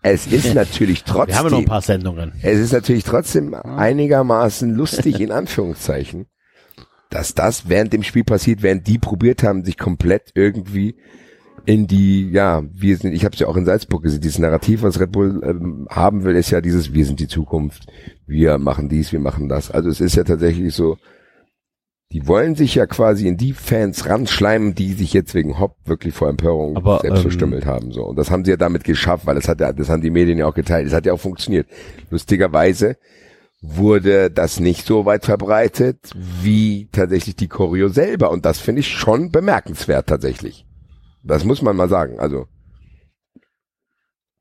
es 0.03 0.27
ist 0.27 0.55
natürlich 0.55 1.05
trotzdem, 1.05 1.29
Wir 1.35 1.39
haben 1.39 1.51
noch 1.51 1.59
ein 1.59 1.65
paar 1.65 1.83
Sendungen. 1.83 2.33
es 2.43 2.59
ist 2.59 2.73
natürlich 2.73 3.05
trotzdem 3.05 3.55
einigermaßen 3.55 4.71
lustig, 4.75 5.21
in 5.21 5.33
Anführungszeichen, 5.33 6.27
dass 7.11 7.35
das 7.35 7.69
während 7.69 7.93
dem 7.93 8.03
Spiel 8.03 8.25
passiert, 8.25 8.63
während 8.63 8.87
die 8.87 8.99
probiert 8.99 9.43
haben, 9.43 9.65
sich 9.65 9.79
komplett 9.79 10.31
irgendwie 10.35 10.97
in 11.67 11.87
die, 11.87 12.31
ja, 12.31 12.63
wir 12.73 12.97
sind, 12.97 13.13
ich 13.13 13.25
habe 13.25 13.35
es 13.35 13.41
ja 13.41 13.47
auch 13.47 13.57
in 13.57 13.65
Salzburg 13.65 14.03
gesehen, 14.03 14.21
dieses 14.21 14.39
Narrativ, 14.39 14.83
was 14.83 14.99
Red 15.01 15.13
Bull 15.13 15.41
ähm, 15.45 15.87
haben 15.91 16.25
will, 16.25 16.37
ist 16.37 16.51
ja 16.51 16.61
dieses, 16.61 16.93
wir 16.93 17.05
sind 17.05 17.21
die 17.21 17.29
Zukunft, 17.29 17.87
wir 18.27 18.59
machen 18.59 18.89
dies, 18.89 19.13
wir 19.13 19.21
machen 19.21 19.49
das. 19.49 19.71
Also 19.71 19.89
es 19.89 20.01
ist 20.01 20.17
ja 20.17 20.25
tatsächlich 20.25 20.75
so, 20.75 20.97
Die 22.13 22.27
wollen 22.27 22.57
sich 22.57 22.75
ja 22.75 22.87
quasi 22.87 23.29
in 23.29 23.37
die 23.37 23.53
Fans 23.53 24.05
ranschleimen, 24.05 24.75
die 24.75 24.95
sich 24.95 25.13
jetzt 25.13 25.33
wegen 25.33 25.61
Hopp 25.61 25.77
wirklich 25.85 26.13
vor 26.13 26.29
Empörung 26.29 26.77
Aber, 26.77 26.99
selbst 26.99 27.19
ähm, 27.19 27.23
verstümmelt 27.23 27.67
haben. 27.67 27.93
So. 27.93 28.05
Und 28.05 28.17
das 28.17 28.33
haben 28.33 28.45
sie 28.45 28.51
ja 28.51 28.57
damit 28.57 28.83
geschafft, 28.83 29.27
weil 29.27 29.37
das 29.37 29.47
hat 29.47 29.61
ja, 29.61 29.73
das 29.73 29.89
haben 29.89 30.03
die 30.03 30.11
Medien 30.11 30.39
ja 30.39 30.47
auch 30.47 30.55
geteilt. 30.55 30.87
Das 30.87 30.95
hat 30.95 31.07
ja 31.07 31.13
auch 31.13 31.21
funktioniert. 31.21 31.69
Lustigerweise 32.11 32.97
wurde 33.63 34.29
das 34.29 34.59
nicht 34.59 34.87
so 34.87 35.05
weit 35.05 35.25
verbreitet 35.25 35.99
wie 36.43 36.89
tatsächlich 36.91 37.37
die 37.37 37.47
Choreo 37.49 37.89
selber. 37.89 38.33
Und 38.33 38.45
das 38.45 38.59
finde 38.59 38.81
ich 38.81 38.89
schon 38.89 39.31
bemerkenswert 39.31 40.09
tatsächlich. 40.09 40.67
Das 41.23 41.45
muss 41.45 41.63
man 41.63 41.77
mal 41.77 41.89
sagen. 41.89 42.19
Also, 42.19 42.47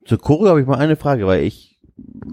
Zur 0.05 0.19
Choreo 0.19 0.49
habe 0.49 0.61
ich 0.61 0.67
mal 0.67 0.77
eine 0.77 0.95
Frage, 0.95 1.27
weil 1.27 1.43
ich, 1.43 1.79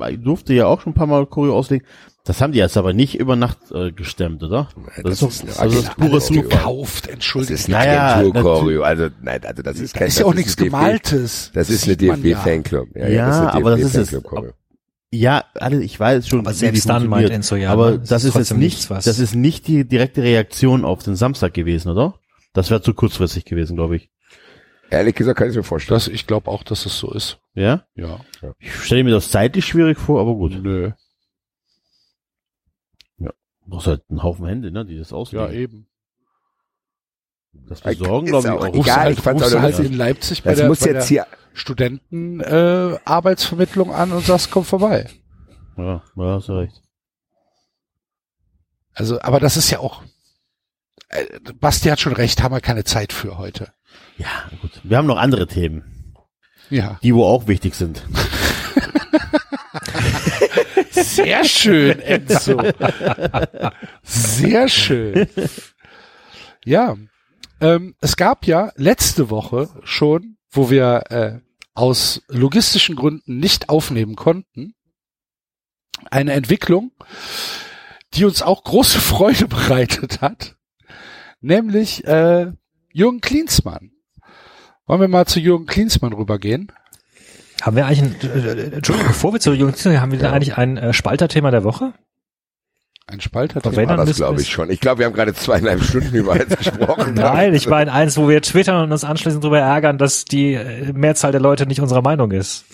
ich 0.08 0.20
durfte 0.23 0.55
ja 0.55 0.66
auch 0.66 0.81
schon 0.81 0.92
ein 0.92 0.94
paar 0.94 1.07
Mal 1.07 1.26
Choreo 1.26 1.57
auslegen. 1.57 1.86
Das 2.25 2.41
haben 2.41 2.52
die 2.52 2.58
jetzt 2.58 2.76
aber 2.76 2.92
nicht 2.92 3.18
über 3.18 3.36
Nacht 3.36 3.58
äh, 3.73 3.92
gestemmt, 3.92 4.42
oder? 4.42 4.68
Das, 5.02 5.20
das 5.20 5.23
ist 5.23 5.44
ist 5.44 5.57
doch 5.57 5.62
eine 5.62 5.70
das 5.75 5.84
ist 5.84 5.97
pures 5.97 6.26
Zufall. 6.26 6.42
Gekauft, 6.42 7.07
entschuldigt. 7.07 7.52
das 7.52 7.60
ist 7.60 7.66
eine 7.75 7.76
Naja, 7.86 8.15
Agentur-Choreo. 8.16 8.83
Also, 8.83 9.08
nein, 9.23 9.41
also 9.44 9.62
das 9.62 9.78
ist 9.78 9.94
kein, 9.94 10.08
ist 10.08 10.18
ja 10.18 10.25
das 10.25 10.31
auch 10.33 10.34
nichts 10.34 10.57
Gemaltes. 10.57 11.50
Das 11.55 11.70
ist 11.70 11.84
eine 11.84 11.92
Sieht 11.99 12.08
man 12.08 12.23
ja. 12.25 12.36
DFB-Fanclub. 12.39 12.89
Ja, 12.97 13.50
aber 13.52 13.76
das 13.76 13.94
ist 13.94 14.12
es. 14.12 14.23
Ja, 15.12 15.44
alle, 15.55 15.83
ich 15.84 15.99
weiß 16.00 16.26
schon, 16.26 16.41
Aber 16.41 16.52
selbst 16.52 16.89
dann 16.89 17.07
meint 17.07 17.31
Enzo 17.31 17.55
ja, 17.55 17.70
Aber 17.70 17.92
ne? 17.92 17.99
das 18.00 18.08
Das 18.08 18.25
ist 18.25 18.31
ist 18.31 18.34
jetzt 18.50 18.50
nicht, 18.52 18.60
nichts, 18.60 18.91
was- 18.91 19.05
das 19.05 19.20
ist 19.20 19.36
nicht 19.36 19.68
die 19.68 19.84
direkte 19.86 20.23
Reaktion 20.23 20.84
auf 20.84 21.05
den 21.05 21.15
Samstag 21.15 21.55
gewesen, 21.55 21.91
oder? 21.92 22.15
Das 22.55 22.70
wäre 22.70 22.83
zu 22.83 22.92
kurzfristig 22.92 23.44
gewesen, 23.44 23.76
glaube 23.76 23.97
ich. 23.97 24.10
Ehrlich 24.91 25.15
gesagt 25.15 25.39
kann 25.39 25.51
ich 25.51 25.57
mir 25.57 25.63
vorstellen. 25.63 25.97
Das, 25.97 26.09
ich 26.09 26.27
glaube 26.27 26.51
auch, 26.51 26.63
dass 26.63 26.87
es 26.87 26.99
so 26.99 27.13
ist. 27.13 27.39
Ja? 27.55 27.85
Ja. 27.95 28.21
Ich 28.59 28.73
stelle 28.73 29.05
mir 29.05 29.11
das 29.13 29.31
zeitlich 29.31 29.67
schwierig 29.67 29.99
vor, 29.99 30.21
aber 30.21 30.35
gut. 30.35 30.53
Nö. 30.63 30.93
Ja. 33.19 33.31
Du 33.65 33.71
brauchst 33.71 33.89
halt 33.89 34.03
einen 34.09 34.23
Haufen 34.23 34.47
Hände, 34.47 34.71
ne, 34.71 34.85
die 34.85 34.99
das 34.99 35.13
auslegen. 35.13 35.47
Ja, 35.47 35.53
eben. 35.53 35.89
Das 37.69 37.81
besorgen, 37.81 38.27
glaube 38.27 38.47
ich, 38.47 38.53
auch 38.53 38.61
auch. 38.61 38.67
egal. 38.67 38.77
Rufst 38.77 38.89
ich 38.89 38.97
halt, 38.97 39.21
fand's 39.21 39.43
rufst 39.43 39.57
auch 39.57 39.63
halt 39.63 39.79
in 39.79 39.95
Leipzig 39.95 40.43
bei 40.43 40.51
Das 40.51 40.59
der, 40.61 40.69
muss 40.69 40.81
bei 40.81 40.87
jetzt 40.91 41.11
der 41.11 41.25
hier, 41.25 41.27
Studenten 41.55 42.41
äh, 42.41 42.99
Arbeitsvermittlung 43.05 43.93
an 43.93 44.13
und 44.13 44.25
sagst, 44.25 44.51
komm 44.51 44.65
vorbei. 44.65 45.09
Ja, 45.77 46.03
ja, 46.17 46.25
hast 46.35 46.49
du 46.49 46.53
recht. 46.53 46.83
Also, 48.93 49.21
aber 49.21 49.41
das 49.41 49.57
ist 49.57 49.71
ja 49.71 49.81
auch. 49.81 50.03
Äh, 51.09 51.25
Basti 51.55 51.89
hat 51.89 52.01
schon 52.01 52.13
recht, 52.13 52.43
haben 52.43 52.55
wir 52.55 52.61
keine 52.61 52.85
Zeit 52.85 53.13
für 53.13 53.39
heute. 53.39 53.73
Ja, 54.19 54.49
gut. 54.62 54.70
Wir 54.83 54.97
haben 54.97 55.07
noch 55.07 55.19
andere 55.19 55.47
Themen, 55.47 56.15
Ja. 56.70 56.99
die 57.03 57.15
wo 57.15 57.25
auch 57.25 57.47
wichtig 57.47 57.75
sind. 57.75 58.03
Sehr 60.91 61.45
schön, 61.45 62.01
Enzo. 62.01 62.61
Sehr 64.03 64.69
schön. 64.69 65.28
Ja, 66.65 66.97
ähm, 67.61 67.95
es 68.01 68.17
gab 68.17 68.47
ja 68.47 68.73
letzte 68.77 69.31
Woche 69.31 69.69
schon, 69.85 70.36
wo 70.51 70.70
wir 70.70 71.05
äh, 71.11 71.39
aus 71.75 72.23
logistischen 72.28 72.97
Gründen 72.97 73.39
nicht 73.39 73.69
aufnehmen 73.69 74.17
konnten, 74.17 74.75
eine 76.11 76.33
Entwicklung, 76.33 76.93
die 78.15 78.25
uns 78.25 78.43
auch 78.43 78.65
große 78.65 79.01
Freude 79.01 79.47
bereitet 79.49 80.20
hat, 80.20 80.57
nämlich 81.41 82.05
äh, 82.07 82.53
Jürgen 82.93 83.20
Klinsmann. 83.20 83.93
Wollen 84.87 85.01
wir 85.01 85.09
mal 85.09 85.27
zu 85.27 85.41
Jürgen 85.41 85.67
Klinsmann 85.67 86.13
rübergehen? 86.13 86.71
Haben 87.63 87.77
wir 87.77 87.87
eigentlich, 87.87 88.03
ein, 88.03 88.31
äh, 88.31 88.77
Entschuldigung, 88.77 89.09
bevor 89.09 89.33
wir 89.33 89.41
zu 89.41 89.53
Jungs 89.53 89.83
gehen, 89.83 90.01
haben 90.01 90.13
wir 90.13 90.19
da 90.19 90.33
eigentlich 90.33 90.57
ein 90.57 90.77
äh, 90.77 90.93
Spalterthema 90.93 91.51
der 91.51 91.65
Woche? 91.65 91.93
Ein 93.09 93.21
Spalter. 93.21 93.65
Aber 93.65 93.77
wenn, 93.77 93.89
war 93.89 94.05
das 94.05 94.17
glaube 94.17 94.41
ich 94.41 94.49
schon. 94.49 94.69
Ich 94.69 94.81
glaube, 94.81 94.99
wir 94.99 95.07
haben 95.07 95.13
gerade 95.13 95.33
zweieinhalb 95.33 95.83
Stunden 95.83 96.15
über 96.15 96.33
eins 96.33 96.57
gesprochen. 96.59 97.15
Nein, 97.15 97.55
ich 97.55 97.69
meine 97.69 97.93
eins, 97.93 98.17
wo 98.17 98.29
wir 98.29 98.43
twittern 98.43 98.83
und 98.83 98.91
uns 98.93 99.05
anschließend 99.05 99.45
darüber 99.45 99.61
ärgern, 99.61 99.97
dass 99.97 100.25
die 100.25 100.55
äh, 100.55 100.93
Mehrzahl 100.93 101.31
der 101.31 101.41
Leute 101.41 101.67
nicht 101.67 101.81
unserer 101.81 102.03
Meinung 102.03 102.33
ist. 102.33 102.65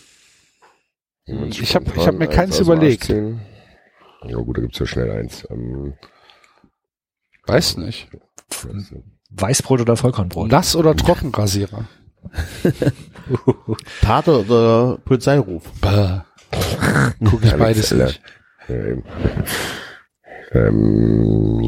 Ich 1.27 1.75
habe 1.75 1.85
ich 1.95 2.07
hab 2.07 2.15
mir 2.15 2.29
keins 2.29 2.59
überlegt. 2.59 3.09
Ja 3.11 4.37
gut, 4.37 4.57
da 4.57 4.63
gibt's 4.63 4.79
ja 4.79 4.87
schnell 4.87 5.11
eins. 5.11 5.47
Ähm, 5.51 5.95
Weiß 7.47 7.77
nicht. 7.77 8.09
Weißbrot 9.31 9.81
oder 9.81 9.97
Vollkornbrot? 9.97 10.51
Nass 10.51 10.77
oder 10.77 10.97
Trockenrasierer? 10.97 11.89
Tate 14.01 14.39
oder 14.41 14.99
Polizeiruf? 15.05 15.63
Bäh. 15.81 16.21
Guck 17.25 17.45
ich 17.45 17.55
beides 17.55 17.89
Zelle. 17.89 18.05
nicht. 18.07 18.23
Ähm, 18.69 19.03
ähm, 20.53 21.63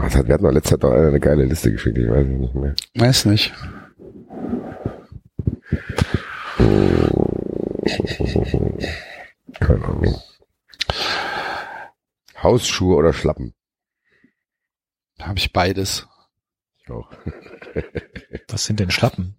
was 0.00 0.16
hat, 0.16 0.26
wir 0.26 0.34
hatten 0.34 0.44
doch 0.44 0.52
letzte 0.52 0.70
Zeit 0.70 0.82
noch 0.82 0.90
einer 0.92 1.08
eine 1.08 1.20
geile 1.20 1.44
Liste 1.44 1.70
geschickt, 1.72 1.98
ich 1.98 2.08
weiß 2.08 2.26
es 2.26 2.38
nicht 2.40 2.54
mehr. 2.54 2.74
Weiß 2.96 3.24
nicht. 3.26 3.52
Keine 9.60 9.84
Ahnung. 9.84 10.20
Hausschuhe 12.42 12.96
oder 12.96 13.12
Schlappen? 13.12 13.54
Da 15.18 15.26
habe 15.26 15.38
ich 15.38 15.52
beides. 15.52 16.06
Ich 16.82 16.90
auch. 16.90 17.10
Was 18.48 18.64
sind 18.64 18.80
denn 18.80 18.90
Schlappen? 18.90 19.38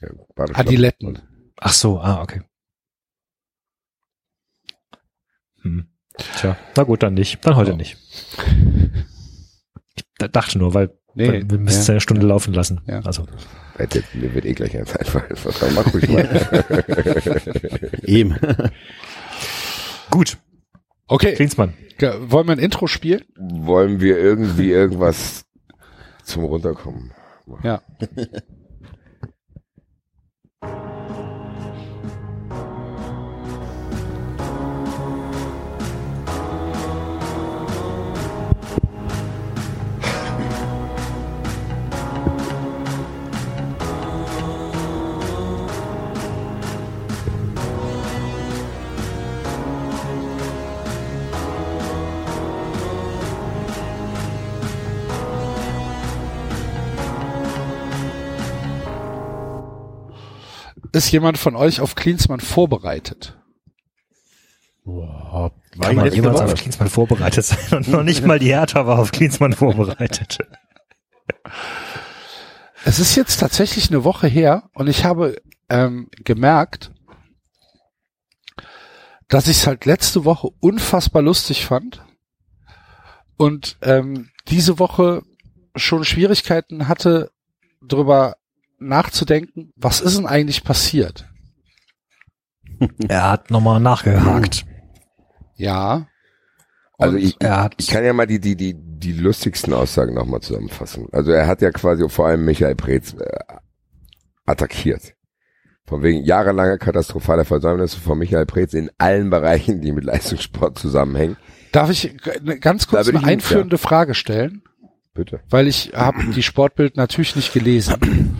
Ja. 0.00 0.08
Adiletten. 0.54 1.20
Ach 1.58 1.72
so, 1.72 2.00
ah, 2.00 2.22
okay. 2.22 2.42
Hm. 5.62 5.88
Tja, 6.36 6.56
na 6.76 6.82
gut, 6.82 7.02
dann 7.02 7.14
nicht. 7.14 7.44
Dann 7.44 7.56
heute 7.56 7.76
nicht. 7.76 7.96
Ich 9.94 10.04
dachte 10.16 10.58
nur, 10.58 10.74
weil, 10.74 10.90
Nee, 11.14 11.28
weil 11.28 11.50
wir 11.50 11.58
müssen 11.58 11.80
es 11.80 11.86
ja, 11.86 11.92
eine 11.92 12.00
Stunde 12.00 12.26
laufen 12.26 12.54
lassen. 12.54 12.80
Ja. 12.86 13.00
Also 13.00 13.26
jetzt, 13.78 14.14
Mir 14.14 14.34
wird 14.34 14.44
eh 14.44 14.54
gleich 14.54 14.76
eins 14.76 14.96
einfallen. 14.96 15.36
Mach 15.74 15.92
ruhig 15.92 16.08
mal. 16.08 17.90
Eben. 18.04 18.36
gut. 20.10 20.38
Okay. 21.06 21.34
Klinsmann. 21.34 21.74
Wollen 22.00 22.48
wir 22.48 22.52
ein 22.52 22.58
Intro 22.58 22.86
spielen? 22.86 23.22
Wollen 23.36 24.00
wir 24.00 24.18
irgendwie 24.18 24.70
irgendwas 24.70 25.44
zum 26.24 26.44
Runterkommen? 26.44 27.12
Machen? 27.46 27.64
Ja. 27.66 27.82
Ist 60.92 61.10
jemand 61.10 61.38
von 61.38 61.56
euch 61.56 61.80
auf 61.80 61.94
Klinsmann 61.94 62.40
vorbereitet? 62.40 63.38
Boah, 64.84 65.32
war 65.32 65.52
Kann 65.80 65.92
ich 65.92 65.96
man 65.96 66.12
jemals 66.12 66.40
auf 66.40 66.54
Klinsmann 66.54 66.88
vorbereitet 66.88 67.44
sein? 67.44 67.58
Und 67.70 67.88
noch 67.88 68.02
nicht 68.02 68.26
mal 68.26 68.38
die 68.38 68.48
Hertha 68.48 68.86
war 68.86 68.98
auf 68.98 69.12
Klinsmann 69.12 69.52
vorbereitet. 69.52 70.38
Es 72.84 72.98
ist 72.98 73.14
jetzt 73.14 73.38
tatsächlich 73.38 73.90
eine 73.90 74.04
Woche 74.04 74.26
her 74.26 74.70
und 74.74 74.88
ich 74.88 75.04
habe 75.04 75.40
ähm, 75.68 76.08
gemerkt, 76.24 76.90
dass 79.28 79.46
ich 79.48 79.58
es 79.58 79.66
halt 79.66 79.86
letzte 79.86 80.24
Woche 80.24 80.48
unfassbar 80.60 81.22
lustig 81.22 81.64
fand 81.64 82.04
und 83.36 83.78
ähm, 83.82 84.30
diese 84.48 84.78
Woche 84.78 85.22
schon 85.76 86.04
Schwierigkeiten 86.04 86.88
hatte, 86.88 87.30
darüber 87.80 88.36
nachzudenken, 88.88 89.72
was 89.76 90.00
ist 90.00 90.16
denn 90.18 90.26
eigentlich 90.26 90.64
passiert? 90.64 91.26
Er 93.08 93.30
hat 93.30 93.50
nochmal 93.50 93.78
nachgehakt. 93.80 94.64
Ja. 95.56 96.08
Also 96.98 97.16
ich, 97.16 97.36
er 97.40 97.60
hat- 97.62 97.74
ich 97.78 97.86
kann 97.88 98.04
ja 98.04 98.12
mal 98.12 98.26
die, 98.26 98.40
die, 98.40 98.56
die, 98.56 98.74
die 98.76 99.12
lustigsten 99.12 99.72
Aussagen 99.72 100.14
nochmal 100.14 100.40
zusammenfassen. 100.40 101.06
Also 101.12 101.30
er 101.32 101.46
hat 101.46 101.62
ja 101.62 101.70
quasi 101.70 102.08
vor 102.08 102.26
allem 102.26 102.44
Michael 102.44 102.74
Preetz 102.74 103.14
äh, 103.14 103.38
attackiert. 104.46 105.14
Von 105.86 106.02
wegen 106.02 106.24
jahrelanger 106.24 106.78
katastrophaler 106.78 107.44
Versäumnisse 107.44 107.98
von 108.00 108.18
Michael 108.18 108.46
Preetz 108.46 108.72
in 108.72 108.90
allen 108.98 109.30
Bereichen, 109.30 109.80
die 109.80 109.92
mit 109.92 110.04
Leistungssport 110.04 110.78
zusammenhängen. 110.78 111.36
Darf 111.72 111.90
ich 111.90 112.16
g- 112.16 112.30
ne- 112.42 112.58
ganz 112.58 112.86
kurz 112.86 113.08
eine 113.08 113.22
einführende 113.24 113.78
Frage 113.78 114.14
stellen? 114.14 114.62
Bitte. 115.14 115.40
Weil 115.50 115.66
ich 115.68 115.92
habe 115.94 116.24
die 116.34 116.42
Sportbild 116.42 116.96
natürlich 116.96 117.36
nicht 117.36 117.52
gelesen. 117.52 118.38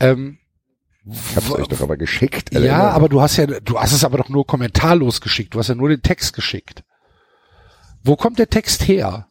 Ähm, 0.00 0.38
Ich 1.06 1.36
hab's 1.36 1.50
euch 1.50 1.68
doch 1.68 1.80
aber 1.80 1.96
geschickt. 1.96 2.52
Ja, 2.52 2.60
Elena. 2.60 2.90
aber 2.90 3.08
du 3.08 3.20
hast 3.20 3.36
ja, 3.36 3.46
du 3.46 3.78
hast 3.78 3.92
es 3.92 4.04
aber 4.04 4.18
doch 4.18 4.28
nur 4.28 4.46
kommentarlos 4.46 5.20
geschickt. 5.20 5.54
Du 5.54 5.58
hast 5.58 5.68
ja 5.68 5.74
nur 5.74 5.88
den 5.88 6.02
Text 6.02 6.34
geschickt. 6.34 6.84
Wo 8.04 8.16
kommt 8.16 8.38
der 8.38 8.48
Text 8.48 8.86
her? 8.88 9.26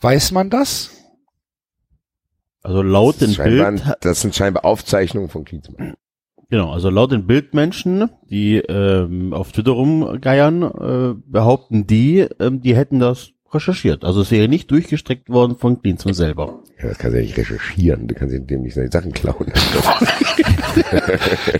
Weiß 0.00 0.32
man 0.32 0.50
das? 0.50 0.90
Also 2.62 2.82
laut 2.82 3.20
den 3.20 3.34
Bild, 3.34 3.82
das 4.00 4.22
sind 4.22 4.34
scheinbar 4.34 4.64
Aufzeichnungen 4.64 5.28
von 5.28 5.44
Klinsmann. 5.44 5.94
genau, 6.48 6.72
also 6.72 6.88
laut 6.88 7.12
den 7.12 7.26
Bildmenschen, 7.26 8.08
die 8.30 8.56
ähm, 8.56 9.34
auf 9.34 9.52
Twitter 9.52 9.72
rumgeiern, 9.72 10.62
äh, 10.62 11.14
behaupten 11.26 11.86
die, 11.86 12.20
ähm, 12.40 12.62
die 12.62 12.74
hätten 12.74 13.00
das 13.00 13.33
recherchiert. 13.54 14.04
Also 14.04 14.20
es 14.22 14.30
wäre 14.30 14.48
nicht 14.48 14.70
durchgestreckt 14.70 15.28
worden 15.28 15.56
von 15.56 15.80
Klinsmann 15.80 16.14
selber. 16.14 16.60
Ja, 16.80 16.88
das 16.88 16.98
kannst 16.98 17.14
du 17.14 17.18
ja 17.20 17.24
nicht 17.24 17.36
recherchieren. 17.38 18.08
Du 18.08 18.14
kannst 18.14 18.34
dem 18.50 18.62
nicht 18.62 18.74
seine 18.74 18.90
Sachen 18.90 19.12
klauen. 19.12 19.46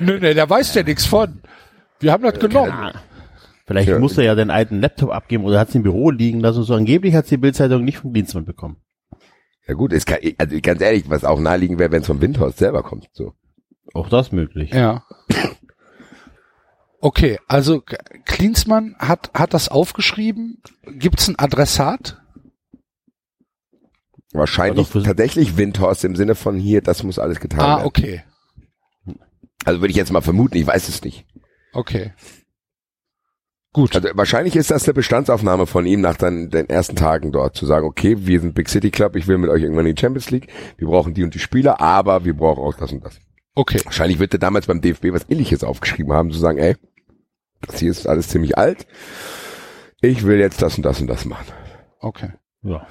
nö, 0.00 0.18
nö, 0.20 0.34
der 0.34 0.48
weiß 0.48 0.74
ja 0.74 0.82
nichts 0.82 1.06
von. 1.06 1.40
Wir 2.00 2.12
haben 2.12 2.22
das 2.22 2.38
genommen. 2.38 2.72
Vielleicht 3.66 3.88
Ja. 3.88 3.98
muss 3.98 4.18
er 4.18 4.24
ja 4.24 4.34
den 4.34 4.50
alten 4.50 4.80
Laptop 4.80 5.10
abgeben 5.10 5.44
oder 5.44 5.58
hat 5.58 5.70
es 5.70 5.74
im 5.74 5.82
Büro 5.82 6.10
liegen 6.10 6.40
lassen. 6.40 6.64
So 6.64 6.74
angeblich 6.74 7.14
hat 7.14 7.30
die 7.30 7.36
Bildzeitung 7.38 7.84
nicht 7.84 7.98
von 7.98 8.12
Klinsmann 8.12 8.44
bekommen. 8.44 8.76
Ja 9.66 9.72
gut, 9.74 9.92
es 9.94 10.04
kann, 10.04 10.18
also 10.36 10.56
ganz 10.60 10.82
ehrlich, 10.82 11.04
was 11.08 11.24
auch 11.24 11.40
naheliegend 11.40 11.78
wäre, 11.78 11.90
wenn 11.90 12.02
es 12.02 12.06
vom 12.06 12.20
Windhorst 12.20 12.58
selber 12.58 12.82
kommt. 12.82 13.08
So. 13.12 13.32
Auch 13.94 14.10
das 14.10 14.32
möglich. 14.32 14.70
Ja. 14.72 15.04
Okay, 17.04 17.38
also 17.48 17.82
Klinsmann 18.24 18.96
hat, 18.98 19.30
hat 19.34 19.52
das 19.52 19.68
aufgeschrieben. 19.68 20.62
Gibt's 20.86 21.28
ein 21.28 21.38
Adressat? 21.38 22.18
Wahrscheinlich 24.32 24.88
tatsächlich 24.88 25.58
Windhorst 25.58 26.02
im 26.04 26.16
Sinne 26.16 26.34
von 26.34 26.56
hier, 26.56 26.80
das 26.80 27.02
muss 27.02 27.18
alles 27.18 27.40
getan 27.40 27.60
Ah, 27.60 27.76
werden. 27.76 27.86
okay. 27.86 28.24
Also 29.66 29.82
würde 29.82 29.90
ich 29.90 29.98
jetzt 29.98 30.12
mal 30.12 30.22
vermuten, 30.22 30.56
ich 30.56 30.66
weiß 30.66 30.88
es 30.88 31.04
nicht. 31.04 31.26
Okay. 31.74 32.14
Gut. 33.74 33.94
Also 33.94 34.08
wahrscheinlich 34.14 34.56
ist 34.56 34.70
das 34.70 34.84
eine 34.84 34.94
Bestandsaufnahme 34.94 35.66
von 35.66 35.84
ihm 35.84 36.00
nach 36.00 36.16
dann 36.16 36.48
den 36.48 36.70
ersten 36.70 36.96
Tagen 36.96 37.32
dort, 37.32 37.54
zu 37.54 37.66
sagen, 37.66 37.86
okay, 37.86 38.16
wir 38.20 38.40
sind 38.40 38.54
Big 38.54 38.70
City 38.70 38.90
Club, 38.90 39.14
ich 39.16 39.28
will 39.28 39.36
mit 39.36 39.50
euch 39.50 39.60
irgendwann 39.60 39.84
in 39.84 39.94
die 39.94 40.00
Champions 40.00 40.30
League, 40.30 40.48
wir 40.78 40.88
brauchen 40.88 41.12
die 41.12 41.22
und 41.22 41.34
die 41.34 41.38
Spieler, 41.38 41.82
aber 41.82 42.24
wir 42.24 42.34
brauchen 42.34 42.64
auch 42.64 42.74
das 42.78 42.92
und 42.92 43.04
das. 43.04 43.20
Okay. 43.54 43.82
Wahrscheinlich 43.84 44.18
wird 44.18 44.32
er 44.32 44.38
damals 44.38 44.68
beim 44.68 44.80
DFB 44.80 45.12
was 45.12 45.28
ähnliches 45.28 45.64
aufgeschrieben 45.64 46.14
haben, 46.14 46.30
zu 46.30 46.38
sagen, 46.38 46.56
ey, 46.56 46.76
das 47.66 47.80
hier 47.80 47.90
ist 47.90 48.06
alles 48.06 48.28
ziemlich 48.28 48.56
alt, 48.58 48.86
ich 50.00 50.24
will 50.26 50.38
jetzt 50.38 50.60
das 50.62 50.76
und 50.76 50.82
das 50.84 51.00
und 51.00 51.06
das 51.06 51.24
machen. 51.24 51.46
Okay. 52.00 52.30
Ja. 52.62 52.86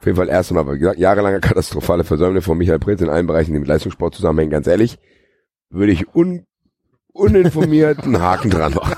Auf 0.00 0.06
jeden 0.06 0.16
Fall 0.16 0.28
erst 0.28 0.50
einmal, 0.50 0.72
wie 0.74 0.78
gesagt, 0.78 0.98
jahrelange 0.98 1.40
katastrophale 1.40 2.04
Versäumnis 2.04 2.44
von 2.44 2.56
Michael 2.58 2.78
Pritz 2.78 3.00
in 3.00 3.08
allen 3.08 3.26
Bereichen, 3.26 3.52
die 3.52 3.58
mit 3.58 3.68
Leistungssport 3.68 4.14
zusammenhängen, 4.14 4.50
ganz 4.50 4.66
ehrlich, 4.66 4.98
würde 5.70 5.92
ich 5.92 6.14
un, 6.14 6.44
uninformiert 7.12 8.04
einen 8.04 8.20
Haken 8.20 8.50
dran 8.50 8.74
machen. 8.74 8.94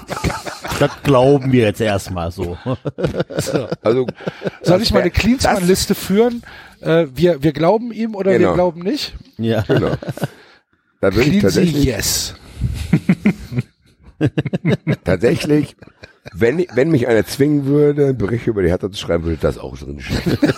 Das 0.78 0.91
glauben 1.02 1.52
wir 1.52 1.65
jetzt 1.65 1.81
erstmal 1.81 2.31
so. 2.31 2.57
Also, 3.83 4.07
Soll 4.62 4.83
ich 4.83 4.92
mal 4.92 5.00
eine 5.00 5.10
Klinsmann-Liste 5.10 5.94
führen? 5.94 6.42
Äh, 6.81 7.07
wir, 7.15 7.42
wir 7.42 7.52
glauben 7.52 7.92
ihm 7.92 8.15
oder 8.15 8.31
wir 8.33 8.39
Genau. 8.39 8.55
glauben 8.55 8.81
nicht? 8.81 9.15
Ja. 9.39 9.62
Genau. 9.62 9.94
Da 11.00 11.15
würde 11.15 11.31
ich 11.31 11.42
tatsächlich, 11.42 11.84
yes. 11.84 12.34
tatsächlich, 15.05 15.76
wenn, 16.32 16.65
wenn 16.74 16.90
mich 16.90 17.08
einer 17.08 17.24
zwingen 17.26 17.66
würde, 17.66 18.15
Berichte 18.15 18.50
über 18.50 18.62
die 18.62 18.68
Hertha 18.68 18.90
zu 18.90 18.99
schreiben, 18.99 19.24
würde 19.24 19.39
das 19.40 19.58
auch 19.58 19.76
drin 19.78 20.00
stehen. 20.00 20.39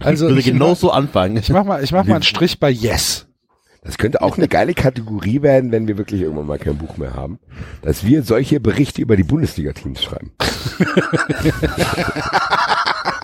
Also 0.00 0.28
würde 0.28 0.38
ich 0.38 0.46
genau 0.46 0.70
mach- 0.70 0.76
so 0.76 0.92
anfangen. 0.92 1.36
Ich 1.38 1.50
mach 1.50 1.64
mal, 1.64 1.82
ich 1.82 1.90
mach 1.90 2.04
mal 2.04 2.14
einen 2.14 2.22
Strich 2.22 2.60
bei 2.60 2.70
yes. 2.70 3.26
Das 3.82 3.98
könnte 3.98 4.22
auch 4.22 4.36
eine 4.38 4.46
geile 4.48 4.74
Kategorie 4.74 5.42
werden, 5.42 5.72
wenn 5.72 5.88
wir 5.88 5.98
wirklich 5.98 6.20
irgendwann 6.22 6.46
mal 6.46 6.58
kein 6.58 6.78
Buch 6.78 6.96
mehr 6.98 7.14
haben, 7.14 7.38
dass 7.82 8.04
wir 8.04 8.22
solche 8.22 8.60
Berichte 8.60 9.02
über 9.02 9.16
die 9.16 9.24
Bundesliga-Teams 9.24 10.02
schreiben. 10.02 10.30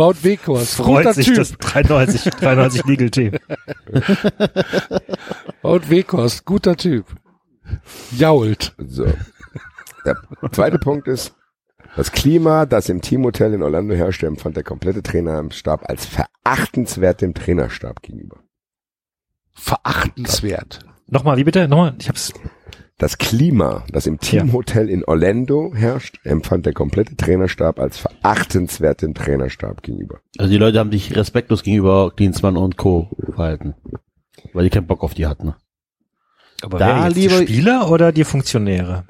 Wout 0.00 0.24
Weghorst, 0.24 0.76
Freut 0.76 1.04
guter 1.04 1.12
sich 1.12 1.26
Typ. 1.26 1.36
das 1.36 1.52
93, 1.58 2.32
93 2.32 2.84
Legal 2.86 3.10
Team. 3.10 3.32
Wout 5.60 5.90
Weghorst, 5.90 6.46
guter 6.46 6.74
Typ. 6.74 7.04
Jault. 8.16 8.74
So. 8.78 9.04
Der 10.06 10.16
zweite 10.52 10.78
Punkt 10.78 11.06
ist, 11.06 11.34
das 11.96 12.12
Klima, 12.12 12.64
das 12.64 12.88
im 12.88 13.02
Teamhotel 13.02 13.52
in 13.52 13.62
Orlando 13.62 13.94
herrschte, 13.94 14.26
empfand 14.26 14.56
der 14.56 14.64
komplette 14.64 15.02
Trainerstab 15.02 15.86
als 15.86 16.06
verachtenswert 16.06 17.20
dem 17.20 17.34
Trainerstab 17.34 18.00
gegenüber. 18.00 18.38
Verachtenswert. 19.52 20.78
Nochmal, 21.08 21.36
wie 21.36 21.44
bitte? 21.44 21.68
Nochmal, 21.68 21.94
ich 21.98 22.08
hab's. 22.08 22.32
Das 23.00 23.16
Klima, 23.16 23.82
das 23.90 24.06
im 24.06 24.18
Teamhotel 24.20 24.90
in 24.90 25.04
Orlando 25.06 25.72
herrscht, 25.74 26.18
empfand 26.22 26.66
der 26.66 26.74
komplette 26.74 27.16
Trainerstab 27.16 27.80
als 27.80 27.96
verachtenswert 27.96 29.00
dem 29.00 29.14
Trainerstab 29.14 29.82
gegenüber. 29.82 30.20
Also 30.36 30.50
die 30.52 30.58
Leute 30.58 30.78
haben 30.78 30.92
sich 30.92 31.16
respektlos 31.16 31.62
gegenüber 31.62 32.12
Klinsmann 32.14 32.58
und 32.58 32.76
Co. 32.76 33.08
verhalten. 33.24 33.74
Weil 34.52 34.64
die 34.64 34.70
keinen 34.70 34.86
Bock 34.86 35.02
auf 35.02 35.14
die 35.14 35.26
hatten. 35.26 35.54
Aber 36.60 36.78
Da 36.78 36.88
wer 36.98 37.06
jetzt 37.06 37.16
lieber- 37.16 37.40
die 37.40 37.46
Spieler 37.46 37.90
oder 37.90 38.12
die 38.12 38.24
Funktionäre? 38.24 39.06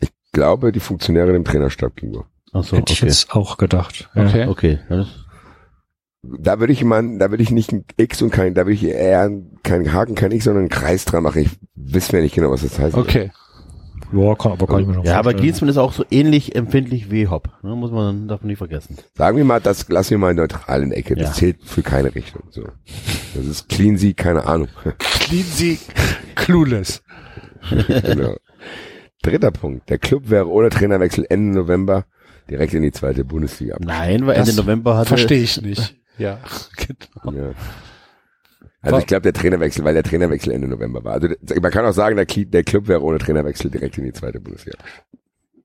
Ich 0.00 0.10
glaube, 0.32 0.72
die 0.72 0.80
Funktionäre 0.80 1.32
dem 1.32 1.44
Trainerstab 1.44 1.94
gegenüber. 1.94 2.26
Ach 2.52 2.64
so, 2.64 2.76
Hätte 2.76 2.92
ich 2.92 3.00
okay. 3.00 3.06
jetzt 3.08 3.32
auch 3.32 3.58
gedacht. 3.58 4.10
Ja. 4.14 4.26
Okay. 4.26 4.46
Okay. 4.48 4.78
Da 6.38 6.60
würde 6.60 6.72
ich 6.72 6.84
mal, 6.84 7.18
da 7.18 7.30
würde 7.30 7.42
ich 7.42 7.50
nicht 7.50 7.72
ein 7.72 7.84
X 7.96 8.22
und 8.22 8.30
kein, 8.30 8.54
da 8.54 8.62
würde 8.62 8.74
ich 8.74 8.84
eher 8.84 9.30
keinen 9.62 9.92
Haken, 9.92 10.14
kein 10.14 10.32
X, 10.32 10.44
sondern 10.44 10.62
einen 10.62 10.68
Kreis 10.70 11.04
dran 11.04 11.22
machen. 11.22 11.42
Ich 11.42 11.50
weiß 11.74 12.12
mir 12.12 12.20
nicht 12.22 12.34
genau, 12.34 12.50
was 12.50 12.62
das 12.62 12.78
heißt. 12.78 12.96
Okay. 12.96 13.30
Ja, 14.12 14.34
kann, 14.36 14.52
aber 14.52 14.66
kann 14.66 14.80
ich 14.82 14.86
mir 14.86 14.94
schon 14.94 15.04
Ja, 15.04 15.18
aber. 15.18 15.34
Klinsmann 15.34 15.68
ist 15.68 15.78
auch 15.78 15.92
so 15.92 16.04
ähnlich 16.10 16.54
empfindlich 16.54 17.10
wie 17.10 17.26
Hopp. 17.26 17.48
Ne, 17.62 17.74
muss 17.74 17.90
man 17.90 18.28
davon 18.28 18.46
nicht 18.46 18.58
vergessen. 18.58 18.96
Sagen 19.14 19.36
wir 19.36 19.44
mal, 19.44 19.60
das 19.60 19.88
lassen 19.88 20.10
wir 20.10 20.18
mal 20.18 20.34
neutral 20.34 20.82
in 20.82 20.92
Ecke. 20.92 21.16
Das 21.16 21.30
Ja. 21.30 21.34
zählt 21.34 21.58
für 21.64 21.82
keine 21.82 22.14
Richtung. 22.14 22.42
So. 22.50 22.62
Das 23.34 23.44
ist 23.44 23.68
clean 23.68 23.96
sie, 23.96 24.14
keine 24.14 24.46
Ahnung. 24.46 24.68
Cleansy, 24.98 25.78
clueless. 26.36 27.02
genau. 28.04 28.36
Dritter 29.22 29.50
Punkt. 29.50 29.90
Der 29.90 29.98
Club 29.98 30.30
wäre 30.30 30.48
ohne 30.48 30.70
Trainerwechsel 30.70 31.26
Ende 31.28 31.58
November 31.58 32.04
direkt 32.48 32.74
in 32.74 32.82
die 32.82 32.92
zweite 32.92 33.24
Bundesliga. 33.24 33.76
Nein, 33.80 34.24
weil 34.26 34.36
Ende 34.36 34.46
Das 34.46 34.56
November 34.56 34.96
hatte... 34.96 35.08
Verstehe 35.08 35.42
ich 35.42 35.60
nicht. 35.60 35.96
Ja, 36.18 36.40
genau. 36.76 37.36
Ja. 37.38 37.54
Also 38.82 38.98
ich 38.98 39.06
glaube, 39.06 39.22
der 39.22 39.32
Trainerwechsel, 39.32 39.84
weil 39.84 39.94
der 39.94 40.04
Trainerwechsel 40.04 40.52
Ende 40.52 40.68
November 40.68 41.02
war. 41.02 41.14
Also 41.14 41.28
man 41.60 41.70
kann 41.72 41.84
auch 41.86 41.92
sagen, 41.92 42.16
der, 42.16 42.26
Club 42.62 42.86
wäre 42.86 43.02
ohne 43.02 43.18
Trainerwechsel 43.18 43.70
direkt 43.70 43.98
in 43.98 44.04
die 44.04 44.12
zweite 44.12 44.38
Bundesliga. 44.38 44.78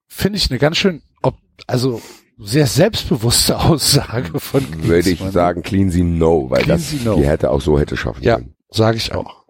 Finde 0.08 0.38
ich 0.38 0.50
eine 0.50 0.60
ganz 0.60 0.78
schön, 0.78 1.04
ob, 1.22 1.36
also 1.68 2.02
sehr 2.40 2.66
selbstbewusste 2.66 3.60
Aussage 3.60 4.40
von 4.40 4.66
Würde 4.84 5.00
ich 5.00 5.06
Klinsmann. 5.18 5.32
sagen, 5.32 5.62
clean 5.62 5.92
sie 5.92 6.04
no, 6.04 6.50
weil 6.50 6.64
das 6.66 6.90
Cleansy 6.90 7.06
no. 7.08 7.16
die 7.16 7.28
hätte 7.28 7.52
auch 7.52 7.62
so 7.62 7.80
hätte 7.80 7.96
schaffen 7.96 8.24
Ja, 8.24 8.38
können. 8.38 8.56
sage 8.72 8.98
ich 8.98 9.14
auch. 9.14 9.46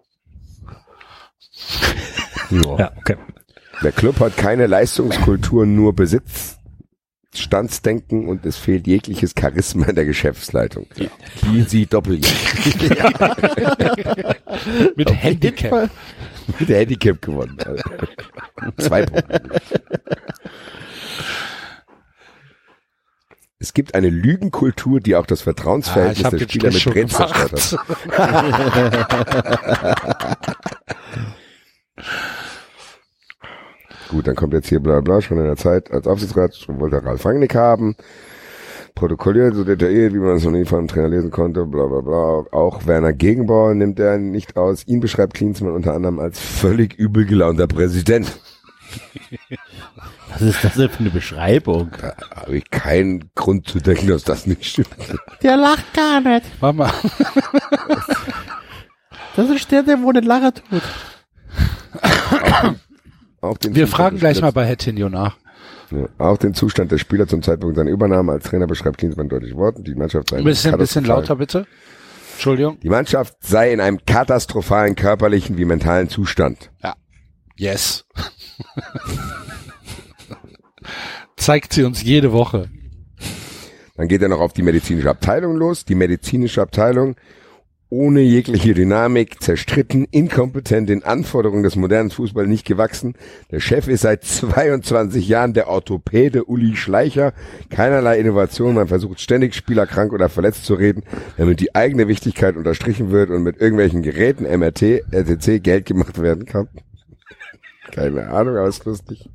Ja, 2.50 2.92
okay. 2.98 3.16
Der 3.82 3.92
Club 3.92 4.20
hat 4.20 4.36
keine 4.36 4.66
Leistungskultur, 4.66 5.64
nur 5.64 5.94
Besitzstandsdenken 7.32 8.28
und 8.28 8.44
es 8.44 8.58
fehlt 8.58 8.86
jegliches 8.86 9.32
Charisma 9.38 9.86
in 9.86 9.94
der 9.94 10.04
Geschäftsleitung. 10.04 10.86
Clean 11.38 11.66
sie 11.66 11.86
doppel. 11.86 12.20
Mit 14.96 15.10
Handicap. 15.10 15.88
Mit 16.58 16.68
Handicap 16.68 17.22
gewonnen. 17.22 17.56
Also. 17.64 17.82
Zwei 18.76 19.06
Punkte. 19.06 19.40
Es 23.58 23.72
gibt 23.72 23.94
eine 23.94 24.10
Lügenkultur, 24.10 25.00
die 25.00 25.16
auch 25.16 25.24
das 25.24 25.40
Ah, 25.40 25.44
Vertrauensverhältnis 25.44 26.24
hab 26.24 26.32
der 26.36 26.40
Spieler 26.40 26.70
mit 26.70 26.84
Brenn 26.84 27.08
zerstört 27.08 27.52
hat. 27.52 27.78
Gut, 34.12 34.26
dann 34.26 34.36
kommt 34.36 34.52
jetzt 34.52 34.68
hier 34.68 34.78
bla 34.78 35.00
bla 35.00 35.22
schon 35.22 35.38
in 35.38 35.44
der 35.44 35.56
Zeit 35.56 35.90
als 35.90 36.06
Aufsichtsrat 36.06 36.54
wollte 36.68 37.02
Ralf 37.02 37.24
Rangnick 37.24 37.54
haben. 37.54 37.96
Protokolliert, 38.94 39.54
so 39.54 39.64
detailliert, 39.64 40.12
wie 40.12 40.18
man 40.18 40.36
es 40.36 40.44
noch 40.44 40.50
nie 40.50 40.66
von 40.66 40.80
einem 40.80 40.88
Trainer 40.88 41.08
lesen 41.08 41.30
konnte, 41.30 41.64
bla 41.64 41.86
bla 41.86 42.02
bla. 42.02 42.44
Auch 42.52 42.86
Werner 42.86 43.14
Gegenbauer 43.14 43.74
nimmt 43.74 43.98
er 43.98 44.18
nicht 44.18 44.58
aus. 44.58 44.86
Ihn 44.86 45.00
beschreibt 45.00 45.32
Klinsmann 45.32 45.72
unter 45.72 45.94
anderem 45.94 46.18
als 46.18 46.38
völlig 46.38 46.92
übel 46.98 47.24
gelaunter 47.24 47.66
Präsident. 47.66 48.30
Was 50.30 50.42
ist 50.42 50.62
das 50.62 50.74
denn 50.74 50.90
für 50.90 51.00
eine 51.00 51.10
Beschreibung? 51.10 51.90
Da 51.98 52.14
habe 52.36 52.58
ich 52.58 52.70
keinen 52.70 53.30
Grund 53.34 53.66
zu 53.66 53.78
denken, 53.78 54.08
dass 54.08 54.24
das 54.24 54.46
nicht 54.46 54.66
stimmt. 54.66 54.88
Der 55.42 55.56
lacht 55.56 55.94
gar 55.94 56.20
nicht. 56.20 56.44
Mama. 56.60 56.92
Das 59.36 59.48
ist 59.48 59.70
der, 59.70 59.82
der 59.82 60.02
wo 60.02 60.12
nicht 60.12 60.26
lachen 60.26 60.52
tut. 60.52 60.82
Auch 63.42 63.58
den 63.58 63.74
Wir 63.74 63.84
Zustand 63.86 64.02
fragen 64.02 64.18
gleich 64.18 64.40
mal 64.40 64.52
bei 64.52 64.64
Herr 64.64 65.10
nach. 65.10 65.36
Ja, 65.90 66.06
auch 66.18 66.38
den 66.38 66.54
Zustand 66.54 66.90
der 66.90 66.98
Spieler 66.98 67.26
zum 67.26 67.42
Zeitpunkt 67.42 67.76
seiner 67.76 67.90
Übernahme 67.90 68.32
als 68.32 68.44
Trainer 68.44 68.66
beschreibt 68.66 68.98
Klinsmann 68.98 69.28
deutlich 69.28 69.54
Worten. 69.54 69.84
Die 69.84 69.94
Mannschaft 69.94 70.30
sei 70.30 70.38
Ein 70.38 70.44
bisschen, 70.44 70.78
bisschen 70.78 71.04
lauter 71.04 71.36
bitte. 71.36 71.66
Entschuldigung. 72.34 72.78
Die 72.80 72.88
Mannschaft 72.88 73.34
sei 73.40 73.72
in 73.72 73.80
einem 73.80 73.98
katastrophalen 74.06 74.94
körperlichen 74.94 75.58
wie 75.58 75.64
mentalen 75.64 76.08
Zustand. 76.08 76.70
Ja. 76.82 76.94
Yes. 77.56 78.06
zeigt 81.36 81.72
sie 81.72 81.82
uns 81.82 82.02
jede 82.02 82.32
Woche. 82.32 82.70
Dann 83.96 84.08
geht 84.08 84.22
er 84.22 84.28
noch 84.28 84.40
auf 84.40 84.52
die 84.52 84.62
medizinische 84.62 85.10
Abteilung 85.10 85.56
los. 85.56 85.84
Die 85.84 85.94
medizinische 85.94 86.62
Abteilung 86.62 87.16
ohne 87.92 88.20
jegliche 88.22 88.72
Dynamik, 88.72 89.42
zerstritten, 89.42 90.06
inkompetent, 90.10 90.88
den 90.88 91.04
Anforderungen 91.04 91.62
des 91.62 91.76
modernen 91.76 92.08
Fußballs 92.08 92.48
nicht 92.48 92.66
gewachsen. 92.66 93.16
Der 93.50 93.60
Chef 93.60 93.86
ist 93.86 94.00
seit 94.00 94.24
22 94.24 95.28
Jahren 95.28 95.52
der 95.52 95.68
Orthopäde 95.68 96.44
Uli 96.46 96.74
Schleicher. 96.74 97.34
Keinerlei 97.68 98.18
Innovation, 98.18 98.76
man 98.76 98.88
versucht 98.88 99.20
ständig 99.20 99.54
Spieler 99.54 99.86
krank 99.86 100.14
oder 100.14 100.30
verletzt 100.30 100.64
zu 100.64 100.72
reden, 100.72 101.02
damit 101.36 101.60
die 101.60 101.74
eigene 101.74 102.08
Wichtigkeit 102.08 102.56
unterstrichen 102.56 103.10
wird 103.10 103.28
und 103.28 103.42
mit 103.42 103.60
irgendwelchen 103.60 104.00
Geräten, 104.00 104.44
MRT, 104.44 105.02
RTC, 105.10 105.62
Geld 105.62 105.84
gemacht 105.84 106.18
werden 106.22 106.46
kann. 106.46 106.68
Keine 107.90 108.28
Ahnung, 108.28 108.56
aber 108.56 108.68
ist 108.68 108.86
lustig. 108.86 109.28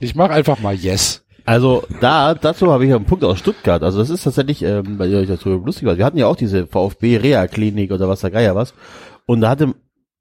Ich 0.00 0.16
mach 0.16 0.30
einfach 0.30 0.58
mal 0.58 0.74
Yes. 0.74 1.21
Also 1.44 1.82
da, 2.00 2.34
dazu 2.34 2.70
habe 2.72 2.86
ich 2.86 2.94
einen 2.94 3.04
Punkt 3.04 3.24
aus 3.24 3.38
Stuttgart. 3.38 3.82
Also 3.82 3.98
das 3.98 4.10
ist 4.10 4.22
tatsächlich, 4.24 4.62
ähm, 4.62 4.98
weil 4.98 5.10
ihr 5.10 5.18
euch 5.18 5.28
dazu 5.28 5.50
lustig 5.50 5.86
war. 5.86 5.98
Wir 5.98 6.04
hatten 6.04 6.18
ja 6.18 6.26
auch 6.26 6.36
diese 6.36 6.66
VfB 6.66 7.16
Reha 7.16 7.46
Klinik 7.48 7.90
oder 7.90 8.08
was 8.08 8.20
der 8.20 8.30
Geier 8.30 8.54
was. 8.54 8.74
Und 9.26 9.40
da 9.40 9.50
hatte 9.50 9.74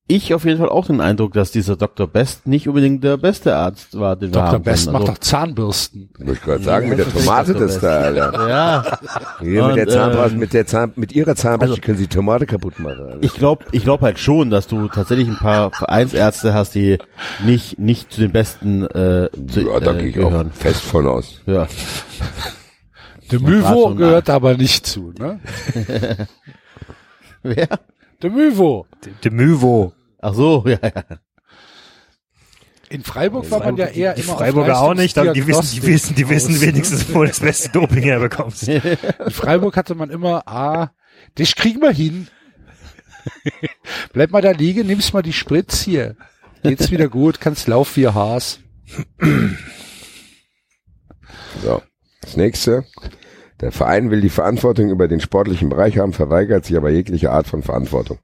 ich 0.07 0.33
auf 0.33 0.43
jeden 0.43 0.57
Fall 0.59 0.67
auch 0.67 0.87
den 0.87 0.99
Eindruck, 0.99 1.31
dass 1.33 1.51
dieser 1.51 1.77
Dr. 1.77 2.05
Best 2.05 2.45
nicht 2.45 2.67
unbedingt 2.67 3.01
der 3.01 3.15
beste 3.15 3.55
Arzt 3.55 3.97
war, 3.97 4.17
den 4.17 4.29
wir 4.33 4.41
Dr. 4.41 4.47
haben 4.53 4.63
Best 4.63 4.83
können. 4.85 4.93
macht 4.93 5.01
Also- 5.03 5.13
doch 5.13 5.19
Zahnbürsten. 5.19 6.09
Muss 6.19 6.35
ich 6.35 6.41
gerade 6.41 6.63
sagen, 6.63 6.89
mit 6.89 6.99
der 6.99 7.09
Tomate 7.09 7.53
das 7.53 7.79
da, 7.79 7.87
Alter. 8.01 8.49
Ja. 8.49 8.97
Hier 9.39 9.67
mit 9.67 9.75
der 9.77 9.87
Zahnbürste, 9.87 10.33
ähm, 10.33 10.39
mit 10.39 10.53
der 10.53 10.65
Zahn, 10.65 10.91
mit 10.97 11.13
ihrer 11.13 11.35
Zahnbürste 11.35 11.75
also- 11.75 11.81
können 11.85 11.97
sie 11.97 12.07
Tomate 12.07 12.45
kaputt 12.45 12.77
machen. 12.79 12.99
Alter. 13.05 13.17
Ich 13.21 13.33
glaube, 13.33 13.63
ich 13.71 13.83
glaube 13.83 14.03
halt 14.05 14.19
schon, 14.19 14.49
dass 14.49 14.67
du 14.67 14.89
tatsächlich 14.89 15.29
ein 15.29 15.37
paar 15.37 15.71
Vereinsärzte 15.71 16.53
hast, 16.53 16.75
die 16.75 16.97
nicht 17.45 17.79
nicht 17.79 18.11
zu 18.11 18.19
den 18.19 18.31
besten 18.33 18.83
äh, 18.87 19.29
zu, 19.49 19.61
Ja, 19.61 19.79
da 19.79 19.93
äh, 19.93 19.97
gehe 19.99 20.07
ich 20.09 20.19
auch 20.19 20.45
fest 20.53 20.81
von 20.81 21.07
aus. 21.07 21.39
Ja. 21.45 21.67
De 23.31 23.39
so 23.61 23.95
gehört 23.95 24.29
aber 24.29 24.57
nicht 24.57 24.85
zu, 24.85 25.13
ne? 25.17 25.39
Wer? 27.43 27.67
De 28.21 28.29
Müvo. 28.29 28.87
De 29.23 29.31
Müvo. 29.31 29.93
Ach 30.19 30.33
so, 30.33 30.63
ja, 30.67 30.79
ja. 30.83 31.03
In 32.89 33.03
Freiburg 33.03 33.49
war 33.49 33.59
man 33.59 33.77
ja 33.77 33.85
eher 33.87 34.13
Die 34.15 34.21
immer 34.21 34.33
auf 34.33 34.39
Freiburger 34.39 34.81
auch 34.81 34.93
nicht, 34.93 35.17
aber 35.17 35.31
die 35.31 35.47
wissen, 35.47 35.75
die 35.75 35.87
wissen, 35.87 36.13
die 36.13 36.27
wissen 36.27 36.55
aus. 36.55 36.61
wenigstens, 36.61 37.13
wo 37.13 37.23
das 37.23 37.39
beste 37.39 37.69
Doping 37.73 38.03
herbekommst. 38.03 38.67
In 38.67 38.81
Freiburg 39.29 39.77
hatte 39.77 39.95
man 39.95 40.09
immer, 40.09 40.45
ah, 40.45 40.91
dich 41.39 41.55
kriegen 41.55 41.81
wir 41.81 41.91
hin. 41.91 42.27
Bleib 44.11 44.31
mal 44.31 44.41
da 44.41 44.51
liegen, 44.51 44.87
nimmst 44.87 45.13
mal 45.13 45.21
die 45.21 45.31
Spritz 45.31 45.81
hier. 45.81 46.17
Geht's 46.63 46.91
wieder 46.91 47.07
gut, 47.07 47.39
kannst 47.39 47.67
laufen 47.67 47.95
wie 47.95 48.07
ein 48.07 48.13
Haas. 48.13 48.59
So. 51.63 51.81
Das 52.21 52.35
nächste. 52.35 52.85
Der 53.61 53.71
Verein 53.71 54.09
will 54.09 54.21
die 54.21 54.29
Verantwortung 54.29 54.89
über 54.89 55.07
den 55.07 55.19
sportlichen 55.19 55.69
Bereich 55.69 55.97
haben, 55.99 56.13
verweigert 56.13 56.65
sich 56.65 56.75
aber 56.75 56.89
jegliche 56.89 57.31
Art 57.31 57.47
von 57.47 57.61
Verantwortung. 57.61 58.17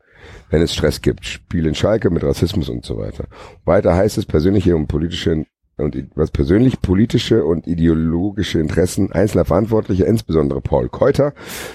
Wenn 0.50 0.62
es 0.62 0.74
Stress 0.74 1.02
gibt, 1.02 1.26
Spiel 1.26 1.68
in 1.68 1.76
Schalke 1.76 2.10
mit 2.10 2.24
Rassismus 2.24 2.70
und 2.70 2.84
so 2.84 2.98
weiter. 2.98 3.26
Weiter 3.64 3.96
heißt 3.96 4.18
es 4.18 4.26
persönliche 4.26 4.76
und 4.76 4.88
politische 4.88 5.46
und 5.78 5.96
was 6.16 6.32
persönlich 6.32 6.82
politische 6.82 7.46
und 7.46 7.68
ideologische 7.68 8.60
Interessen 8.60 9.12
einzelner 9.12 9.46
Verantwortlicher, 9.46 10.08
insbesondere 10.08 10.60
Paul 10.60 10.90
Keuter, 10.90 11.34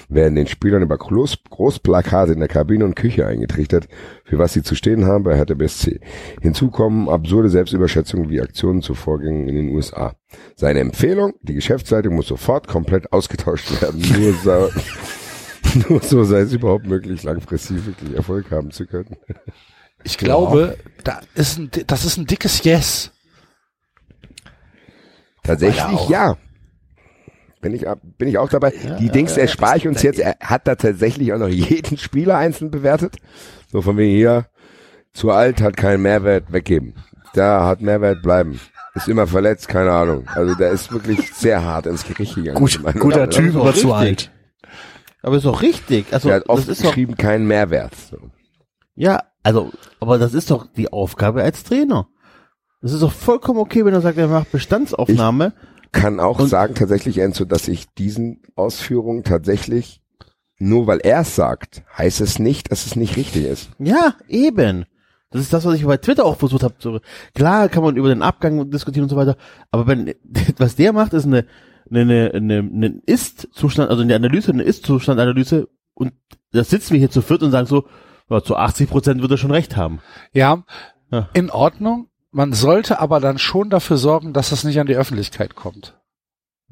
werden 0.09 0.35
den 0.35 0.47
Spielern 0.47 0.83
über 0.83 0.97
Groß, 0.97 1.37
Großplakate 1.49 2.33
in 2.33 2.39
der 2.39 2.49
Kabine 2.49 2.83
und 2.83 2.95
Küche 2.95 3.25
eingetrichtert, 3.25 3.87
für 4.25 4.37
was 4.37 4.53
sie 4.53 4.61
zu 4.61 4.75
stehen 4.75 5.05
haben 5.05 5.23
bei 5.23 5.35
Hertha 5.35 5.53
BSC. 5.53 6.01
Hinzu 6.41 6.69
kommen 6.69 7.07
absurde 7.07 7.49
Selbstüberschätzungen 7.49 8.29
wie 8.29 8.41
Aktionen 8.41 8.81
zu 8.81 8.93
Vorgängen 8.93 9.47
in 9.47 9.55
den 9.55 9.69
USA. 9.69 10.15
Seine 10.55 10.81
Empfehlung, 10.81 11.33
die 11.41 11.53
Geschäftsleitung 11.53 12.15
muss 12.15 12.27
sofort 12.27 12.67
komplett 12.67 13.13
ausgetauscht 13.13 13.81
werden. 13.81 14.01
Nur 14.19 14.33
so, 14.33 14.69
nur 15.89 16.01
so 16.01 16.23
sei 16.23 16.41
es 16.41 16.53
überhaupt 16.53 16.85
möglich, 16.85 17.23
langfristig 17.23 17.85
wirklich 17.85 18.15
Erfolg 18.15 18.51
haben 18.51 18.71
zu 18.71 18.85
können. 18.85 19.15
Ich 20.03 20.17
glaube, 20.17 20.77
da 21.03 21.21
ist 21.35 21.57
ein, 21.57 21.71
das 21.87 22.05
ist 22.05 22.17
ein 22.17 22.25
dickes 22.25 22.63
Yes. 22.63 23.11
Tatsächlich 25.43 26.09
ja. 26.09 26.37
Bin 27.61 27.73
ich, 27.73 27.85
bin 28.17 28.27
ich 28.27 28.37
auch 28.37 28.49
dabei. 28.49 28.73
die 28.99 29.09
Dings 29.09 29.37
erspare 29.37 29.77
ich 29.77 29.87
uns 29.87 30.01
jetzt. 30.01 30.19
Er 30.19 30.35
hat 30.41 30.67
da 30.67 30.75
tatsächlich 30.75 31.31
auch 31.33 31.37
noch 31.37 31.47
jeden 31.47 31.97
Spieler 31.97 32.37
einzeln 32.37 32.71
bewertet. 32.71 33.17
So 33.71 33.81
von 33.81 33.97
wegen 33.97 34.15
hier, 34.15 34.47
zu 35.13 35.31
alt, 35.31 35.61
hat 35.61 35.77
keinen 35.77 36.01
Mehrwert, 36.01 36.51
weggeben. 36.51 36.95
Da 37.33 37.65
hat 37.65 37.81
Mehrwert, 37.81 38.21
bleiben. 38.21 38.59
Ist 38.95 39.07
immer 39.07 39.25
verletzt, 39.27 39.67
keine 39.67 39.91
Ahnung. 39.91 40.27
Also 40.27 40.55
der 40.55 40.71
ist 40.71 40.91
wirklich 40.91 41.33
sehr 41.33 41.63
hart 41.63 41.87
ins 41.87 42.05
Gericht 42.05 42.35
gegangen. 42.35 42.57
Gut, 42.57 42.79
guter 42.99 43.29
Typ, 43.29 43.55
aber 43.55 43.73
zu 43.73 43.91
richtig. 43.91 43.91
alt. 43.91 44.31
Aber 45.23 45.37
ist 45.37 45.45
doch 45.45 45.61
richtig. 45.61 46.07
Also 46.11 46.27
Der 46.27 46.37
hat 46.37 46.49
oft 46.49 46.63
das 46.63 46.69
ist 46.69 46.83
doch, 46.83 46.89
geschrieben, 46.89 47.15
keinen 47.15 47.47
Mehrwert. 47.47 47.95
So. 47.95 48.17
ja, 48.95 49.23
also, 49.41 49.71
aber 49.99 50.19
das 50.19 50.33
ist 50.33 50.51
doch 50.51 50.67
die 50.75 50.91
Aufgabe 50.91 51.41
als 51.41 51.63
Trainer. 51.63 52.07
Das 52.83 52.91
ist 52.93 53.01
doch 53.01 53.11
vollkommen 53.11 53.59
okay, 53.59 53.83
wenn 53.85 53.93
er 53.93 54.01
sagt, 54.01 54.17
er 54.17 54.27
macht 54.27 54.51
Bestandsaufnahme. 54.51 55.53
Kann 55.91 56.19
auch 56.19 56.39
Und- 56.39 56.47
sagen, 56.49 56.75
tatsächlich, 56.75 57.17
Enzo, 57.17 57.45
dass 57.45 57.67
ich 57.67 57.87
diesen 57.97 58.41
Ausführungen 58.55 59.23
tatsächlich, 59.23 60.01
nur 60.59 60.85
weil 60.85 60.99
er 60.99 61.21
es 61.21 61.35
sagt, 61.35 61.83
heißt 61.97 62.21
es 62.21 62.39
nicht, 62.39 62.71
dass 62.71 62.85
es 62.85 62.95
nicht 62.95 63.15
richtig 63.17 63.45
ist. 63.45 63.69
Ja, 63.79 64.15
eben. 64.27 64.85
Das 65.31 65.41
ist 65.41 65.51
das, 65.53 65.65
was 65.65 65.75
ich 65.75 65.85
bei 65.85 65.97
Twitter 65.97 66.25
auch 66.25 66.37
versucht 66.37 66.61
habe. 66.63 66.77
zu- 66.77 66.99
Klar 67.33 67.69
kann 67.69 67.83
man 67.83 67.95
über 67.95 68.09
den 68.09 68.21
Abgang 68.21 68.69
diskutieren 68.69 69.03
und 69.03 69.09
so 69.09 69.15
weiter, 69.15 69.35
aber 69.71 69.87
wenn 69.87 70.13
was 70.57 70.75
der 70.75 70.93
macht, 70.93 71.13
ist 71.13 71.25
eine 71.25 71.45
eine, 71.91 72.31
eine, 72.33 72.59
eine 72.59 73.01
Ist-Zustand, 73.05 73.89
also 73.89 74.01
eine 74.03 74.15
Analyse, 74.15 74.51
eine 74.51 74.63
Ist-Zustand-Analyse 74.63 75.67
und 75.93 76.13
da 76.51 76.63
sitzen 76.63 76.93
wir 76.93 76.99
hier 76.99 77.09
zu 77.11 77.21
viert 77.21 77.43
und 77.43 77.51
sagen 77.51 77.67
so, 77.67 77.85
ja, 78.29 78.41
zu 78.41 78.55
80 78.55 78.89
Prozent 78.89 79.21
wird 79.21 79.31
er 79.31 79.37
schon 79.37 79.51
recht 79.51 79.75
haben. 79.77 79.99
Ja, 80.33 80.63
Ja. 81.11 81.29
in 81.33 81.49
Ordnung. 81.49 82.07
Man 82.33 82.51
sollte 82.51 82.99
aber 82.99 83.19
dann 83.19 83.37
schon 83.37 83.69
dafür 83.69 83.97
sorgen, 83.97 84.33
dass 84.33 84.49
das 84.49 84.63
nicht 84.63 84.79
an 84.79 84.87
die 84.87 84.95
Öffentlichkeit 84.95 85.55
kommt. 85.55 85.95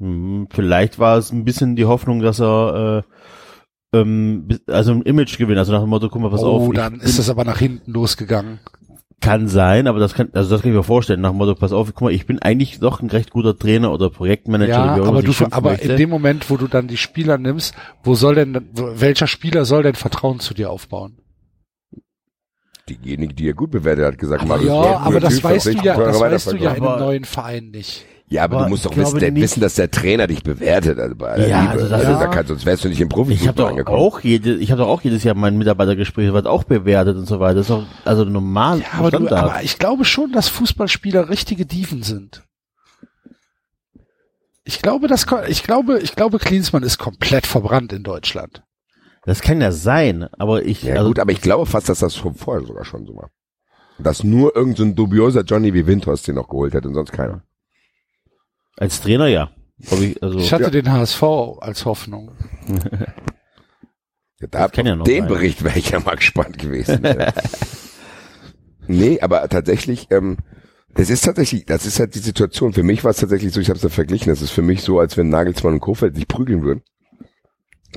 Hm, 0.00 0.48
vielleicht 0.50 0.98
war 0.98 1.16
es 1.16 1.30
ein 1.30 1.44
bisschen 1.44 1.76
die 1.76 1.84
Hoffnung, 1.84 2.20
dass 2.20 2.40
er 2.40 3.04
äh, 3.92 3.98
ähm, 3.98 4.48
also 4.66 4.90
ein 4.90 5.02
Image 5.02 5.38
gewinnt, 5.38 5.58
also 5.58 5.72
nach 5.72 5.80
dem 5.80 5.90
Motto, 5.90 6.08
guck 6.08 6.20
mal, 6.20 6.30
pass 6.30 6.42
oh, 6.42 6.56
auf, 6.56 6.68
ich 6.68 6.74
dann 6.74 6.98
ist 6.98 7.18
es 7.18 7.30
aber 7.30 7.44
nach 7.44 7.58
hinten 7.58 7.92
losgegangen. 7.92 8.58
Kann 9.20 9.46
sein, 9.46 9.86
aber 9.86 10.00
das 10.00 10.14
kann, 10.14 10.30
also 10.32 10.50
das 10.50 10.62
kann 10.62 10.72
ich 10.72 10.76
mir 10.76 10.82
vorstellen, 10.82 11.20
nach 11.20 11.30
dem 11.30 11.38
Motto, 11.38 11.54
pass 11.54 11.72
auf, 11.72 11.86
guck 11.94 12.00
mal, 12.00 12.12
ich 12.12 12.26
bin 12.26 12.40
eigentlich 12.40 12.80
doch 12.80 13.00
ein 13.00 13.08
recht 13.08 13.30
guter 13.30 13.56
Trainer 13.56 13.92
oder 13.92 14.10
Projektmanager. 14.10 14.72
Ja, 14.72 14.96
immer 14.96 15.06
aber 15.06 15.22
du, 15.22 15.32
aber 15.52 15.70
möchte. 15.70 15.92
in 15.92 15.96
dem 15.96 16.10
Moment, 16.10 16.50
wo 16.50 16.56
du 16.56 16.66
dann 16.66 16.88
die 16.88 16.96
Spieler 16.96 17.38
nimmst, 17.38 17.76
wo 18.02 18.16
soll 18.16 18.34
denn, 18.34 18.68
welcher 18.72 19.28
Spieler 19.28 19.64
soll 19.64 19.84
denn 19.84 19.94
Vertrauen 19.94 20.40
zu 20.40 20.54
dir 20.54 20.70
aufbauen? 20.70 21.21
Diejenige, 22.88 23.34
die 23.34 23.48
er 23.48 23.54
gut 23.54 23.70
bewertet 23.70 24.04
hat, 24.04 24.18
gesagt, 24.18 24.46
Marius 24.46 24.66
ja, 24.68 24.98
aber 24.98 25.20
das 25.20 25.34
Typ, 25.36 25.44
weißt 25.44 25.66
du 25.66 25.70
ja, 25.72 25.96
das 25.96 26.18
weißt 26.20 26.52
du 26.52 26.56
ja 26.56 26.70
in 26.70 26.76
einem 26.78 26.84
Aber- 26.86 27.00
neuen 27.00 27.24
Verein 27.24 27.70
nicht. 27.70 28.04
Ja, 28.28 28.44
aber, 28.44 28.56
Aber 28.56 28.64
du 28.64 28.70
musst 28.70 28.86
ich 28.86 28.90
doch 28.90 28.96
wissen, 28.96 29.18
der, 29.20 29.34
wissen, 29.34 29.60
dass 29.60 29.74
der 29.74 29.90
Trainer 29.90 30.26
dich 30.26 30.42
bewertet. 30.42 30.98
Also 30.98 31.14
bei 31.14 31.32
aller 31.32 31.46
Ja, 31.46 31.60
Liebe. 31.60 31.72
also 31.72 31.94
Also, 31.94 31.96
das 32.08 32.18
da 32.18 32.24
ist- 32.24 32.30
kannst, 32.34 32.48
sonst 32.48 32.64
wärst 32.66 32.82
du 32.84 32.88
nicht 32.88 33.00
im 33.02 33.08
Ich 33.08 33.12
habe 33.12 33.24
Profifußball 33.24 33.54
doch 33.54 33.68
angekommen. 33.68 33.98
auch 33.98 34.20
jede, 34.20 34.54
ich 34.54 34.70
habe 34.72 34.80
doch 34.80 34.88
auch 34.88 35.02
jedes 35.02 35.22
Jahr 35.22 35.34
mein 35.34 35.58
Mitarbeitergespräch 35.58 36.32
wird 36.32 36.46
auch 36.46 36.64
bewertet 36.64 37.16
und 37.18 37.26
so 37.26 37.40
weiter. 37.40 37.56
Das 37.56 37.66
ist 37.68 37.70
doch 37.70 37.84
also 38.06 38.24
normal 38.24 38.80
Ja, 38.80 38.86
aber, 38.98 39.10
du, 39.10 39.28
aber 39.36 39.62
ich 39.62 39.78
glaube 39.78 40.06
schon, 40.06 40.32
dass 40.32 40.48
Fußballspieler 40.48 41.28
richtige 41.28 41.66
Dieven 41.66 42.02
sind. 42.02 42.42
Ich 44.64 44.80
glaube, 44.80 45.08
das, 45.08 45.26
ich 45.48 45.62
glaube, 45.62 45.98
ich 45.98 46.14
glaube, 46.16 46.38
Klinsmann 46.38 46.84
ist 46.84 46.96
komplett 46.98 47.46
verbrannt 47.46 47.92
in 47.92 48.02
Deutschland. 48.02 48.62
Das 49.24 49.40
kann 49.40 49.60
ja 49.60 49.72
sein, 49.72 50.24
aber 50.38 50.64
ich 50.64 50.82
Ja 50.82 50.94
also, 50.96 51.08
gut, 51.08 51.18
aber 51.18 51.32
ich 51.32 51.40
glaube 51.40 51.66
fast, 51.66 51.88
dass 51.88 52.00
das 52.00 52.16
schon 52.16 52.34
vorher 52.34 52.66
sogar 52.66 52.84
schon 52.84 53.06
so 53.06 53.16
war. 53.16 53.30
Dass 53.98 54.24
nur 54.24 54.56
irgend 54.56 54.76
so 54.78 54.84
ein 54.84 54.94
dubioser 54.96 55.42
Johnny 55.42 55.74
wie 55.74 55.86
Windhorst 55.86 56.26
den 56.26 56.34
noch 56.36 56.48
geholt 56.48 56.74
hätte 56.74 56.88
und 56.88 56.94
sonst 56.94 57.12
keiner. 57.12 57.42
als 58.76 59.00
Trainer 59.00 59.26
ja. 59.26 59.50
Ich, 59.78 60.22
also, 60.22 60.38
Ich 60.38 60.52
hatte 60.52 60.64
Ja. 60.64 60.70
den 60.70 60.90
HSV 60.92 61.22
als 61.60 61.84
Hoffnung. 61.84 62.32
Ja, 64.40 64.48
da, 64.50 64.82
ja 64.82 64.96
noch 64.96 65.04
den 65.04 65.20
sein. 65.20 65.28
Bericht 65.28 65.62
wäre 65.62 65.78
ich 65.78 65.90
ja 65.90 66.00
mal 66.00 66.16
gespannt 66.16 66.58
gewesen. 66.58 67.00
nee, 68.88 69.20
aber 69.20 69.48
tatsächlich, 69.48 70.08
ähm, 70.10 70.38
es 70.94 71.10
ist 71.10 71.24
tatsächlich, 71.24 71.64
das 71.64 71.86
ist 71.86 72.00
halt 72.00 72.16
die 72.16 72.18
Situation. 72.18 72.72
Für 72.72 72.82
mich 72.82 73.04
war 73.04 73.12
es 73.12 73.18
tatsächlich 73.18 73.52
so, 73.52 73.60
ich 73.60 73.68
habe 73.68 73.76
es 73.76 73.84
ja 73.84 73.88
verglichen, 73.88 74.32
es 74.32 74.42
ist 74.42 74.50
für 74.50 74.62
mich 74.62 74.82
so, 74.82 74.98
als 74.98 75.16
wenn 75.16 75.28
Nagelsmann 75.28 75.74
und 75.74 75.80
Kofeld 75.80 76.16
sich 76.16 76.26
prügeln 76.26 76.62
würden. 76.64 76.82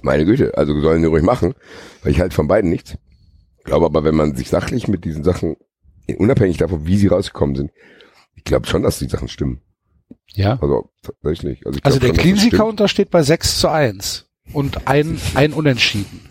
Meine 0.05 0.23
Güte, 0.23 0.55
also 0.55 0.79
sollen 0.81 1.01
die 1.01 1.07
ruhig 1.07 1.23
machen, 1.23 1.55
weil 2.03 2.11
ich 2.11 2.19
halt 2.19 2.33
von 2.33 2.47
beiden 2.47 2.69
nichts. 2.69 2.95
Glaube 3.63 3.87
aber, 3.87 4.03
wenn 4.03 4.13
man 4.13 4.35
sich 4.35 4.49
sachlich 4.49 4.87
mit 4.87 5.03
diesen 5.03 5.23
Sachen, 5.23 5.55
unabhängig 6.17 6.57
davon, 6.57 6.85
wie 6.85 6.97
sie 6.97 7.07
rausgekommen 7.07 7.55
sind, 7.55 7.71
ich 8.35 8.43
glaube 8.43 8.67
schon, 8.67 8.83
dass 8.83 8.99
die 8.99 9.09
Sachen 9.09 9.27
stimmen. 9.27 9.61
Ja. 10.33 10.59
Also 10.61 10.91
tatsächlich. 11.01 11.65
Also, 11.65 11.79
ich 11.79 11.85
Also 11.85 11.97
der 11.97 12.09
stimmt. 12.09 12.19
Cleansy-Counter 12.19 12.87
steht 12.87 13.09
bei 13.09 13.23
6 13.23 13.59
zu 13.59 13.69
1 13.69 14.27
und 14.53 14.87
ein, 14.87 15.19
ein 15.33 15.53
Unentschieden. 15.53 16.21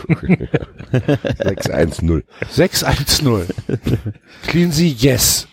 6-1-0. 0.00 2.22
6-1-0. 2.50 3.44
Cleansy, 4.46 4.88
yes. 4.88 5.48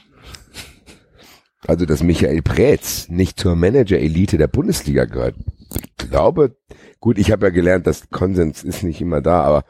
Also, 1.68 1.86
dass 1.86 2.04
Michael 2.04 2.42
Preetz 2.42 3.10
nicht 3.10 3.38
zur 3.38 3.58
Manager-Elite 3.58 4.38
der 4.38 4.48
Bundesliga 4.48 5.04
gehört. 5.04 5.36
Ich 5.76 6.10
glaube, 6.10 6.56
gut, 7.00 7.18
ich 7.18 7.32
habe 7.32 7.48
ja 7.48 7.52
gelernt, 7.52 7.88
dass 7.88 8.10
Konsens 8.10 8.64
ist 8.64 8.84
nicht 8.84 9.02
immer 9.02 9.22
da, 9.22 9.42
aber 9.44 9.64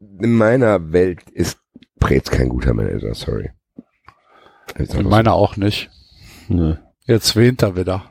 in 0.00 0.32
meiner 0.32 0.92
Welt 0.92 1.22
ist 1.30 1.58
Preetz 2.00 2.30
kein 2.30 2.48
guter 2.48 2.74
Manager, 2.74 3.14
sorry. 3.14 3.50
In 4.76 5.08
meiner 5.08 5.32
auch 5.34 5.56
nicht. 5.56 5.90
Nö. 6.48 6.76
Jetzt 7.06 7.34
wehnt 7.36 7.62
er 7.62 7.74
wieder. 7.76 8.04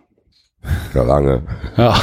Ja, 0.94 1.04
lange. 1.04 1.44
Ja. 1.78 1.96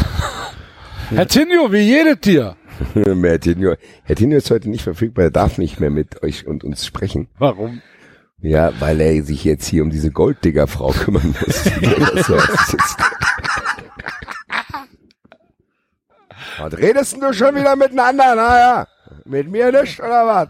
Herr 1.11 1.27
Tinio, 1.29 1.71
wie 1.73 1.79
jedes 1.81 2.21
Tier? 2.23 2.57
Herr 2.95 3.41
Tinio, 3.41 3.75
Herr 4.05 4.17
Tinio 4.17 4.39
ist 4.39 4.51
heute 4.51 4.71
nicht 4.71 4.83
verfügbar, 4.83 5.27
er 5.27 5.31
darf 5.31 5.59
nicht 5.59 5.81
mehr 5.81 5.91
mit 5.91 6.23
euch 6.23 6.47
und 6.47 6.65
uns 6.65 6.87
sprechen. 6.87 7.29
Warum? 7.39 7.83
Ja, 8.39 8.73
weil 8.81 9.01
er 9.01 9.23
sich 9.23 9.45
jetzt 9.45 9.67
hier 9.67 9.83
um 9.83 9.91
diese 9.91 10.11
Golddigger-Frau 10.11 10.91
kümmern 10.93 11.35
muss. 11.41 11.65
Das 12.15 12.75
ist- 12.75 12.97
was 16.59 16.77
redest 16.77 17.13
denn 17.15 17.21
du 17.21 17.33
schon 17.33 17.55
wieder 17.55 17.77
miteinander? 17.77 18.35
Naja, 18.35 18.87
mit 19.25 19.51
mir 19.51 19.73
nicht, 19.73 20.01
oder 20.01 20.27
was? 20.27 20.49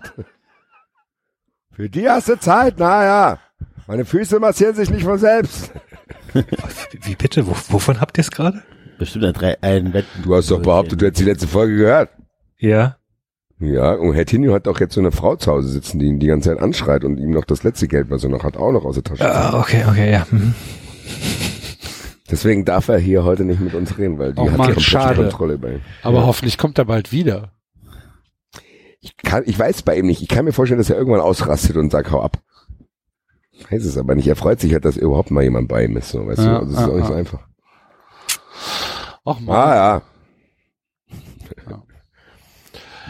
Für 1.73 1.89
die 1.89 2.09
hast 2.09 2.29
du 2.29 2.39
Zeit, 2.39 2.79
naja. 2.79 3.39
Meine 3.87 4.05
Füße 4.05 4.39
massieren 4.39 4.75
sich 4.75 4.91
nicht 4.91 5.05
von 5.05 5.19
selbst. 5.19 5.73
Wie 7.03 7.17
bitte? 7.17 7.47
Wo, 7.47 7.55
wovon 7.69 8.01
habt 8.01 8.17
ihr 8.19 8.23
es 8.23 8.31
gerade? 8.31 8.63
Bestimmt 8.99 9.25
ein, 9.25 9.33
drei, 9.33 9.57
ein 9.63 9.93
Wetten. 9.93 10.23
Du 10.23 10.35
hast 10.35 10.51
doch 10.51 10.63
behauptet, 10.63 11.01
du 11.01 11.07
hättest 11.07 11.21
die 11.21 11.29
letzte 11.29 11.49
Folge 11.49 11.77
gehört. 11.77 12.11
Ja. 12.59 12.97
Ja, 13.59 13.93
und 13.93 14.15
Herr 14.15 14.27
Tinio 14.27 14.53
hat 14.53 14.69
auch 14.69 14.81
jetzt 14.81 14.95
so 14.95 15.01
eine 15.01 15.13
Frau 15.13 15.37
zu 15.37 15.51
Hause 15.51 15.69
sitzen, 15.69 15.99
die 15.99 16.07
ihn 16.07 16.19
die 16.19 16.27
ganze 16.27 16.51
Zeit 16.51 16.61
anschreit 16.61 17.05
und 17.05 17.19
ihm 17.19 17.31
noch 17.31 17.45
das 17.45 17.63
letzte 17.63 17.89
Geld, 17.89 18.11
was 18.11 18.25
er 18.25 18.31
noch 18.31 18.45
hat, 18.45 18.57
auch 18.57 18.73
noch 18.73 18.85
aus 18.85 18.97
der 18.97 19.05
Tasche. 19.05 19.25
Ah, 19.25 19.59
okay, 19.59 19.85
okay, 19.89 20.13
ja. 20.13 20.27
Mhm. 20.31 20.55
Deswegen 22.31 22.65
darf 22.65 22.89
er 22.89 22.99
hier 22.99 23.25
heute 23.25 23.45
nicht 23.45 23.61
mit 23.61 23.75
uns 23.75 23.99
reden, 23.99 24.19
weil 24.19 24.33
die 24.33 24.41
Oh 24.41 24.51
hat 24.51 24.57
Mann, 24.57 24.75
die 24.75 24.81
schade. 24.83 25.23
Kontrolle 25.23 25.59
bei 25.59 25.75
ihm. 25.75 25.81
Aber 26.03 26.21
ja. 26.21 26.27
hoffentlich 26.27 26.57
kommt 26.57 26.79
er 26.79 26.87
bald 26.87 27.13
wieder. 27.13 27.53
Ich, 29.01 29.15
kann, 29.19 29.43
ich 29.45 29.59
weiß 29.59 29.83
bei 29.83 29.99
ihm 29.99 30.07
nicht. 30.07 30.23
Ich 30.23 30.29
kann 30.29 30.47
mir 30.47 30.53
vorstellen, 30.53 30.79
dass 30.79 30.89
er 30.89 30.97
irgendwann 30.97 31.21
ausrastet 31.21 31.77
und 31.77 31.91
sagt, 31.91 32.11
hau 32.11 32.23
ab. 32.23 32.39
Weiß 33.71 33.85
es 33.85 33.99
aber 33.99 34.15
nicht. 34.15 34.27
Er 34.27 34.37
freut 34.37 34.61
sich 34.61 34.73
halt, 34.73 34.87
dass 34.87 34.97
überhaupt 34.97 35.31
mal 35.31 35.45
jemand 35.45 35.69
bei 35.69 35.85
ihm 35.85 35.97
ist. 35.99 36.09
So, 36.09 36.27
weißt 36.27 36.39
Ja, 36.39 36.61
du? 36.61 36.61
Also, 36.61 36.73
das 36.73 36.81
ist 36.81 36.87
ja, 36.87 36.93
auch 36.93 36.97
nicht 36.97 37.07
so 37.07 37.13
ja. 37.13 37.19
einfach. 37.19 37.47
Ach 39.27 39.41
man. 39.41 39.57
Ah 39.57 39.75
ja. 39.75 40.03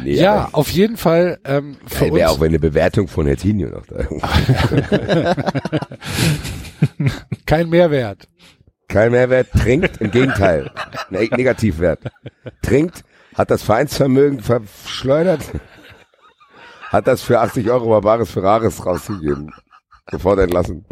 Nee, 0.02 0.16
ja, 0.16 0.48
auf 0.50 0.70
jeden 0.70 0.96
Fall 0.96 1.38
ähm, 1.44 1.76
für 1.86 2.12
Wäre 2.12 2.30
auch 2.30 2.40
eine 2.40 2.58
Bewertung 2.58 3.06
von 3.06 3.28
Herr 3.28 3.36
Tinio 3.36 3.68
noch 3.68 3.86
da. 3.86 4.04
kein 7.46 7.68
Mehrwert. 7.70 8.28
Kein 8.88 9.12
Mehrwert, 9.12 9.50
trinkt, 9.52 10.00
im 10.00 10.10
Gegenteil. 10.10 10.70
Ne 11.10 11.28
Negativwert. 11.30 12.00
Trinkt, 12.62 13.04
hat 13.34 13.50
das 13.50 13.62
Vereinsvermögen 13.62 14.40
verschleudert, 14.40 15.42
hat 16.90 17.06
das 17.06 17.22
für 17.22 17.40
80 17.40 17.70
Euro 17.70 17.88
Barbares 17.88 18.30
Ferraris 18.30 18.84
rausgegeben, 18.84 19.52
sofort 20.10 20.38
entlassen. 20.38 20.84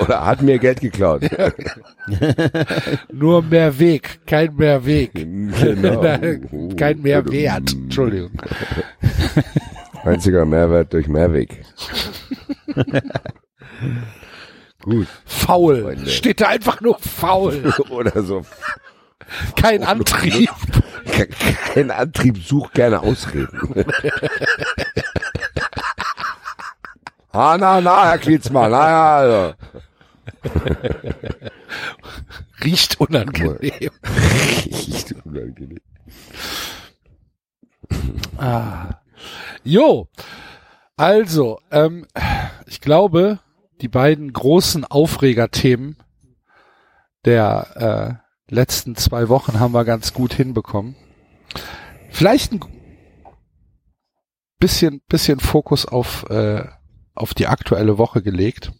Oder 0.00 0.26
hat 0.26 0.42
mir 0.42 0.58
Geld 0.58 0.80
geklaut. 0.80 1.22
Nur 3.12 3.42
mehr 3.42 3.78
Weg, 3.78 4.20
kein 4.26 4.56
mehr 4.56 4.84
Weg. 4.84 5.12
Genau. 5.14 6.00
Kein 6.76 7.00
mehr 7.02 7.24
Wert. 7.30 7.72
Entschuldigung. 7.72 8.32
Einziger 10.02 10.44
Mehrwert 10.46 10.92
durch 10.92 11.06
Mehrweg. 11.08 11.62
Gut. 14.82 15.08
Faul. 15.26 15.82
Freunde. 15.82 16.10
Steht 16.10 16.40
da 16.40 16.48
einfach 16.48 16.80
nur 16.80 16.98
faul. 16.98 17.72
Oder 17.90 18.22
so. 18.22 18.44
Kein 19.56 19.84
Antrieb. 19.84 20.50
Kein 21.74 21.90
Antrieb, 21.90 22.42
such 22.42 22.72
gerne 22.72 23.00
Ausreden. 23.00 23.84
ah, 27.32 27.56
na, 27.58 27.80
na, 27.80 28.10
Herr 28.10 28.18
Klitzmann, 28.18 28.70
na 28.72 28.88
ja, 28.88 29.16
also. 29.16 29.54
Riecht 32.64 33.00
unangenehm. 33.00 33.58
Riecht 34.64 35.14
unangenehm. 35.24 35.80
Ah. 38.36 39.00
Jo. 39.62 40.08
Also, 40.96 41.60
ähm, 41.70 42.06
ich 42.66 42.80
glaube, 42.80 43.38
die 43.80 43.88
beiden 43.88 44.32
großen 44.32 44.84
Aufregerthemen 44.84 45.96
der 47.24 48.20
äh, 48.48 48.54
letzten 48.54 48.96
zwei 48.96 49.28
Wochen 49.28 49.60
haben 49.60 49.72
wir 49.72 49.84
ganz 49.84 50.12
gut 50.12 50.34
hinbekommen. 50.34 50.96
Vielleicht 52.10 52.52
ein 52.52 52.60
bisschen, 54.58 55.00
bisschen 55.08 55.40
Fokus 55.40 55.86
auf, 55.86 56.28
äh, 56.30 56.64
auf 57.14 57.34
die 57.34 57.46
aktuelle 57.46 57.98
Woche 57.98 58.22
gelegt. 58.22 58.72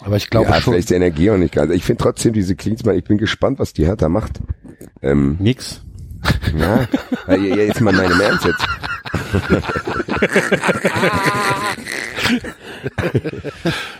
Aber 0.00 0.16
ich 0.16 0.30
glaube 0.30 0.50
ja, 0.50 0.60
schon. 0.60 0.74
vielleicht 0.74 0.90
Energie 0.90 1.30
auch 1.30 1.36
nicht 1.36 1.54
ganz. 1.54 1.72
Ich 1.72 1.84
finde 1.84 2.02
trotzdem 2.02 2.32
diese 2.32 2.56
Klinsmann, 2.56 2.96
ich 2.96 3.04
bin 3.04 3.18
gespannt, 3.18 3.58
was 3.58 3.72
die 3.72 3.86
Hertha 3.86 4.08
macht. 4.08 4.40
Ähm, 5.02 5.36
Nix. 5.40 5.80
Ja, 6.56 6.86
jetzt 7.36 7.80
mal 7.80 7.92
meine 7.92 8.22
Ernst 8.22 8.44
jetzt. 8.46 8.64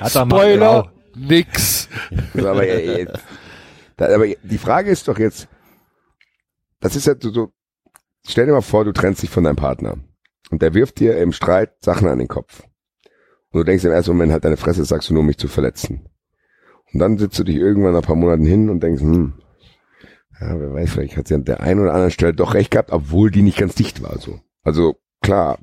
Er 0.00 0.10
Spoiler, 0.10 0.90
genau. 1.14 1.28
nix. 1.28 1.88
So, 2.34 2.48
aber, 2.48 2.66
äh, 2.66 3.02
äh, 3.02 3.06
da, 3.96 4.14
aber 4.14 4.26
die 4.26 4.58
Frage 4.58 4.90
ist 4.90 5.08
doch 5.08 5.18
jetzt, 5.18 5.48
das 6.80 6.96
ist 6.96 7.06
ja 7.06 7.14
so, 7.18 7.30
so, 7.30 7.52
stell 8.26 8.46
dir 8.46 8.52
mal 8.52 8.60
vor, 8.60 8.84
du 8.84 8.92
trennst 8.92 9.22
dich 9.22 9.30
von 9.30 9.44
deinem 9.44 9.56
Partner 9.56 9.96
und 10.50 10.62
der 10.62 10.74
wirft 10.74 11.00
dir 11.00 11.18
im 11.18 11.32
Streit 11.32 11.72
Sachen 11.80 12.08
an 12.08 12.18
den 12.18 12.28
Kopf. 12.28 12.62
Und 13.50 13.60
du 13.60 13.64
denkst 13.64 13.84
im 13.84 13.92
ersten 13.92 14.12
Moment 14.12 14.32
halt, 14.32 14.44
deine 14.44 14.56
Fresse 14.56 14.84
sagst 14.84 15.08
du 15.08 15.14
nur, 15.14 15.20
um 15.20 15.26
mich 15.26 15.38
zu 15.38 15.48
verletzen. 15.48 16.08
Und 16.92 16.98
dann 17.00 17.18
sitzt 17.18 17.38
du 17.38 17.44
dich 17.44 17.56
irgendwann 17.56 17.92
nach 17.92 18.00
ein 18.00 18.06
paar 18.06 18.16
Monaten 18.16 18.44
hin 18.44 18.68
und 18.68 18.82
denkst, 18.82 19.02
hm, 19.02 19.34
ja, 20.40 20.60
wer 20.60 20.72
weiß, 20.72 20.90
vielleicht 20.90 21.16
hat 21.16 21.28
sie 21.28 21.34
an 21.34 21.44
der 21.44 21.60
einen 21.60 21.80
oder 21.80 21.92
anderen 21.92 22.10
Stelle 22.10 22.34
doch 22.34 22.54
recht 22.54 22.72
gehabt, 22.72 22.90
obwohl 22.90 23.30
die 23.30 23.42
nicht 23.42 23.58
ganz 23.58 23.74
dicht 23.74 24.02
war, 24.02 24.18
so. 24.18 24.40
Also, 24.62 24.96
klar, 25.24 25.58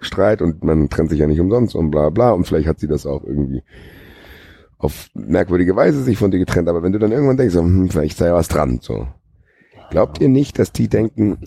Streit 0.00 0.42
und 0.42 0.62
man 0.62 0.88
trennt 0.88 1.10
sich 1.10 1.18
ja 1.18 1.26
nicht 1.26 1.40
umsonst 1.40 1.74
und 1.74 1.90
bla 1.90 2.10
bla 2.10 2.30
und 2.30 2.46
vielleicht 2.46 2.68
hat 2.68 2.78
sie 2.78 2.86
das 2.86 3.06
auch 3.06 3.24
irgendwie 3.24 3.62
auf 4.76 5.08
merkwürdige 5.14 5.74
Weise 5.74 6.04
sich 6.04 6.16
von 6.16 6.30
dir 6.30 6.38
getrennt, 6.38 6.68
aber 6.68 6.84
wenn 6.84 6.92
du 6.92 7.00
dann 7.00 7.10
irgendwann 7.10 7.36
denkst, 7.36 7.56
hm, 7.56 7.90
vielleicht 7.90 8.16
sei 8.16 8.32
was 8.32 8.46
dran, 8.46 8.78
so. 8.80 9.08
Glaubt 9.90 10.20
ihr 10.20 10.28
nicht, 10.28 10.58
dass 10.58 10.70
die 10.70 10.88
denken, 10.88 11.38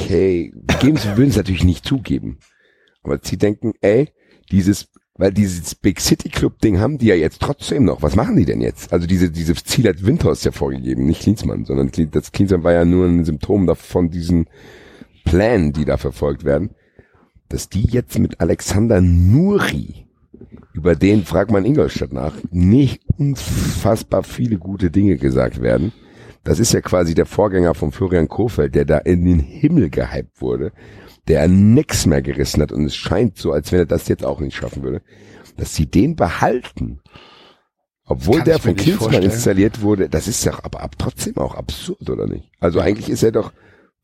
okay, 0.00 0.54
geben 0.80 0.96
sie, 0.96 1.08
würden 1.16 1.28
es 1.28 1.36
natürlich 1.36 1.64
nicht 1.64 1.84
zugeben, 1.84 2.38
aber 3.02 3.18
sie 3.22 3.36
denken, 3.36 3.74
ey, 3.82 4.08
dieses, 4.50 4.88
weil 5.16 5.32
dieses 5.32 5.74
Big 5.74 6.00
City 6.00 6.30
Club 6.30 6.60
Ding 6.60 6.78
haben 6.78 6.96
die 6.96 7.06
ja 7.08 7.14
jetzt 7.16 7.42
trotzdem 7.42 7.84
noch. 7.84 8.00
Was 8.00 8.16
machen 8.16 8.36
die 8.36 8.46
denn 8.46 8.62
jetzt? 8.62 8.92
Also 8.92 9.06
diese, 9.06 9.30
diese 9.30 9.54
Ziel 9.54 9.88
hat 9.88 10.06
Windhorst 10.06 10.44
ja 10.44 10.52
vorgegeben, 10.52 11.04
nicht 11.04 11.22
Klinsmann, 11.22 11.66
sondern 11.66 11.90
das 12.12 12.32
Klinsmann 12.32 12.62
war 12.62 12.72
ja 12.72 12.84
nur 12.86 13.06
ein 13.06 13.24
Symptom 13.24 13.66
davon 13.66 14.08
diesen 14.10 14.48
Plänen, 15.24 15.72
die 15.72 15.84
da 15.84 15.96
verfolgt 15.96 16.44
werden, 16.44 16.70
dass 17.48 17.68
die 17.68 17.86
jetzt 17.86 18.18
mit 18.18 18.40
Alexander 18.40 19.00
Nuri, 19.00 20.06
über 20.72 20.94
den 20.94 21.24
fragt 21.24 21.50
man 21.50 21.64
Ingolstadt 21.64 22.12
nach, 22.12 22.34
nicht 22.50 23.02
unfassbar 23.16 24.22
viele 24.22 24.58
gute 24.58 24.90
Dinge 24.90 25.16
gesagt 25.16 25.60
werden. 25.60 25.92
Das 26.44 26.60
ist 26.60 26.72
ja 26.72 26.80
quasi 26.80 27.14
der 27.14 27.26
Vorgänger 27.26 27.74
von 27.74 27.92
Florian 27.92 28.28
Kofeld, 28.28 28.74
der 28.74 28.84
da 28.84 28.98
in 28.98 29.24
den 29.24 29.40
Himmel 29.40 29.90
gehypt 29.90 30.40
wurde, 30.40 30.72
der 31.26 31.48
nix 31.48 32.06
mehr 32.06 32.22
gerissen 32.22 32.62
hat 32.62 32.72
und 32.72 32.84
es 32.84 32.96
scheint 32.96 33.36
so, 33.36 33.52
als 33.52 33.72
wenn 33.72 33.80
er 33.80 33.86
das 33.86 34.08
jetzt 34.08 34.24
auch 34.24 34.40
nicht 34.40 34.56
schaffen 34.56 34.82
würde, 34.82 35.02
dass 35.56 35.74
sie 35.74 35.86
den 35.86 36.16
behalten. 36.16 37.00
Obwohl 38.04 38.36
Kann 38.36 38.44
der 38.46 38.58
von 38.58 38.76
Klinsmann 38.76 39.22
installiert 39.22 39.82
wurde, 39.82 40.08
das 40.08 40.28
ist 40.28 40.46
doch 40.46 40.64
aber 40.64 40.80
ab, 40.80 40.94
trotzdem 40.96 41.36
auch 41.36 41.54
absurd, 41.54 42.08
oder 42.08 42.26
nicht? 42.26 42.50
Also 42.58 42.80
eigentlich 42.80 43.10
ist 43.10 43.22
er 43.22 43.32
doch 43.32 43.52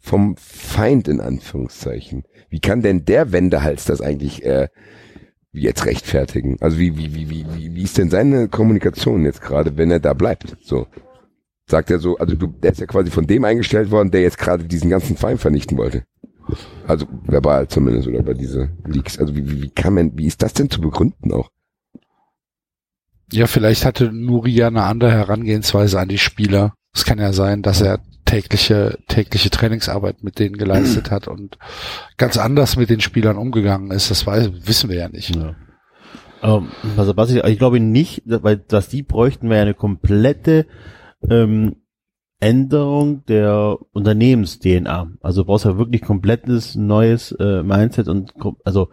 vom 0.05 0.37
Feind 0.37 1.09
in 1.09 1.23
Anführungszeichen. 1.23 2.25
Wie 2.51 2.61
kann 2.61 2.83
denn 2.83 3.07
der 3.07 3.33
Wendehals 3.33 3.87
das 3.87 4.03
eigentlich 4.03 4.45
äh, 4.45 4.69
jetzt 5.53 5.87
rechtfertigen? 5.87 6.59
Also 6.61 6.79
wie, 6.79 6.99
wie, 6.99 7.15
wie, 7.15 7.31
wie, 7.31 7.47
wie, 7.55 7.75
wie 7.75 7.83
ist 7.83 7.97
denn 7.97 8.11
seine 8.11 8.49
Kommunikation 8.49 9.25
jetzt 9.25 9.41
gerade, 9.41 9.79
wenn 9.79 9.91
er 9.91 10.01
da 10.01 10.13
bleibt? 10.13 10.59
So. 10.61 10.87
Sagt 11.67 11.91
er 11.91 12.01
so, 12.01 12.19
also 12.19 12.37
du, 12.37 12.49
der 12.49 12.73
ist 12.73 12.81
ja 12.81 12.87
quasi 12.87 13.11
von 13.11 13.27
dem 13.27 13.45
eingestellt 13.45 13.91
worden, 13.91 14.11
der 14.11 14.21
jetzt 14.21 14.37
gerade 14.37 14.65
diesen 14.65 14.91
ganzen 14.91 15.17
Feind 15.17 15.41
vernichten 15.41 15.79
wollte. 15.79 16.05
Also 16.87 17.07
verbal 17.23 17.67
zumindest 17.69 18.07
oder 18.07 18.23
bei 18.23 18.35
diese 18.35 18.69
Leaks. 18.87 19.19
Also 19.19 19.35
wie, 19.35 19.51
wie, 19.51 19.63
wie 19.63 19.71
kann 19.71 19.95
man, 19.95 20.19
wie 20.19 20.27
ist 20.27 20.43
das 20.43 20.53
denn 20.53 20.69
zu 20.69 20.83
begründen 20.83 21.33
auch? 21.33 21.49
Ja, 23.33 23.47
vielleicht 23.47 23.87
hatte 23.87 24.13
Nuri 24.13 24.51
ja 24.51 24.67
eine 24.67 24.83
andere 24.83 25.13
Herangehensweise 25.13 25.99
an 25.99 26.09
die 26.09 26.19
Spieler. 26.19 26.75
Es 26.95 27.07
kann 27.07 27.19
ja 27.19 27.33
sein, 27.33 27.63
dass 27.63 27.81
er 27.81 28.01
tägliche, 28.35 28.99
tägliche 29.07 29.51
Trainingsarbeit 29.51 30.25
mit 30.25 30.41
denen 30.41 30.57
geleistet 30.57 31.11
hat 31.13 31.29
und 31.29 31.57
ganz 32.17 32.37
anders 32.37 32.77
mit 32.77 32.91
den 32.91 33.01
Spielern 33.01 33.39
umgegangen 33.39 33.93
ist. 33.93 34.11
Das 34.11 34.27
weiß, 34.27 34.67
wissen 34.67 34.91
wir 34.91 34.97
ja 34.97 35.09
nicht. 35.09 35.37
Ähm, 36.43 36.69
also 36.97 37.17
was 37.17 37.31
ich, 37.31 37.45
ich 37.45 37.59
glaube 37.59 37.79
nicht, 37.79 38.23
weil 38.27 38.65
was 38.71 38.89
die 38.89 39.03
bräuchten, 39.03 39.51
wäre 39.51 39.63
eine 39.63 39.75
komplette 39.75 40.67
ähm, 41.31 41.77
Änderung 42.41 43.25
der 43.27 43.79
Unternehmens-DNA. 43.93 45.13
Also 45.21 45.43
du 45.43 45.47
brauchst 45.47 45.65
ja 45.65 45.79
wirklich 45.79 46.03
komplettes 46.03 46.75
neues 46.75 47.31
äh, 47.33 47.63
Mindset 47.63 48.09
und 48.09 48.35
also 48.65 48.89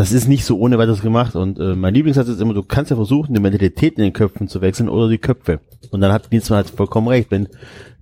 das 0.00 0.12
ist 0.12 0.28
nicht 0.28 0.46
so 0.46 0.58
ohne 0.58 0.78
weiteres 0.78 1.02
gemacht. 1.02 1.36
Und 1.36 1.58
äh, 1.58 1.76
mein 1.76 1.92
Lieblingssatz 1.92 2.26
ist 2.26 2.40
immer, 2.40 2.54
du 2.54 2.62
kannst 2.62 2.90
ja 2.90 2.96
versuchen, 2.96 3.34
die 3.34 3.40
Mentalität 3.40 3.98
in 3.98 4.04
den 4.04 4.14
Köpfen 4.14 4.48
zu 4.48 4.62
wechseln 4.62 4.88
oder 4.88 5.10
die 5.10 5.18
Köpfe. 5.18 5.60
Und 5.90 6.00
dann 6.00 6.10
hat 6.10 6.32
Dienstmann 6.32 6.56
halt 6.56 6.70
vollkommen 6.70 7.08
recht. 7.08 7.30
Wenn 7.30 7.48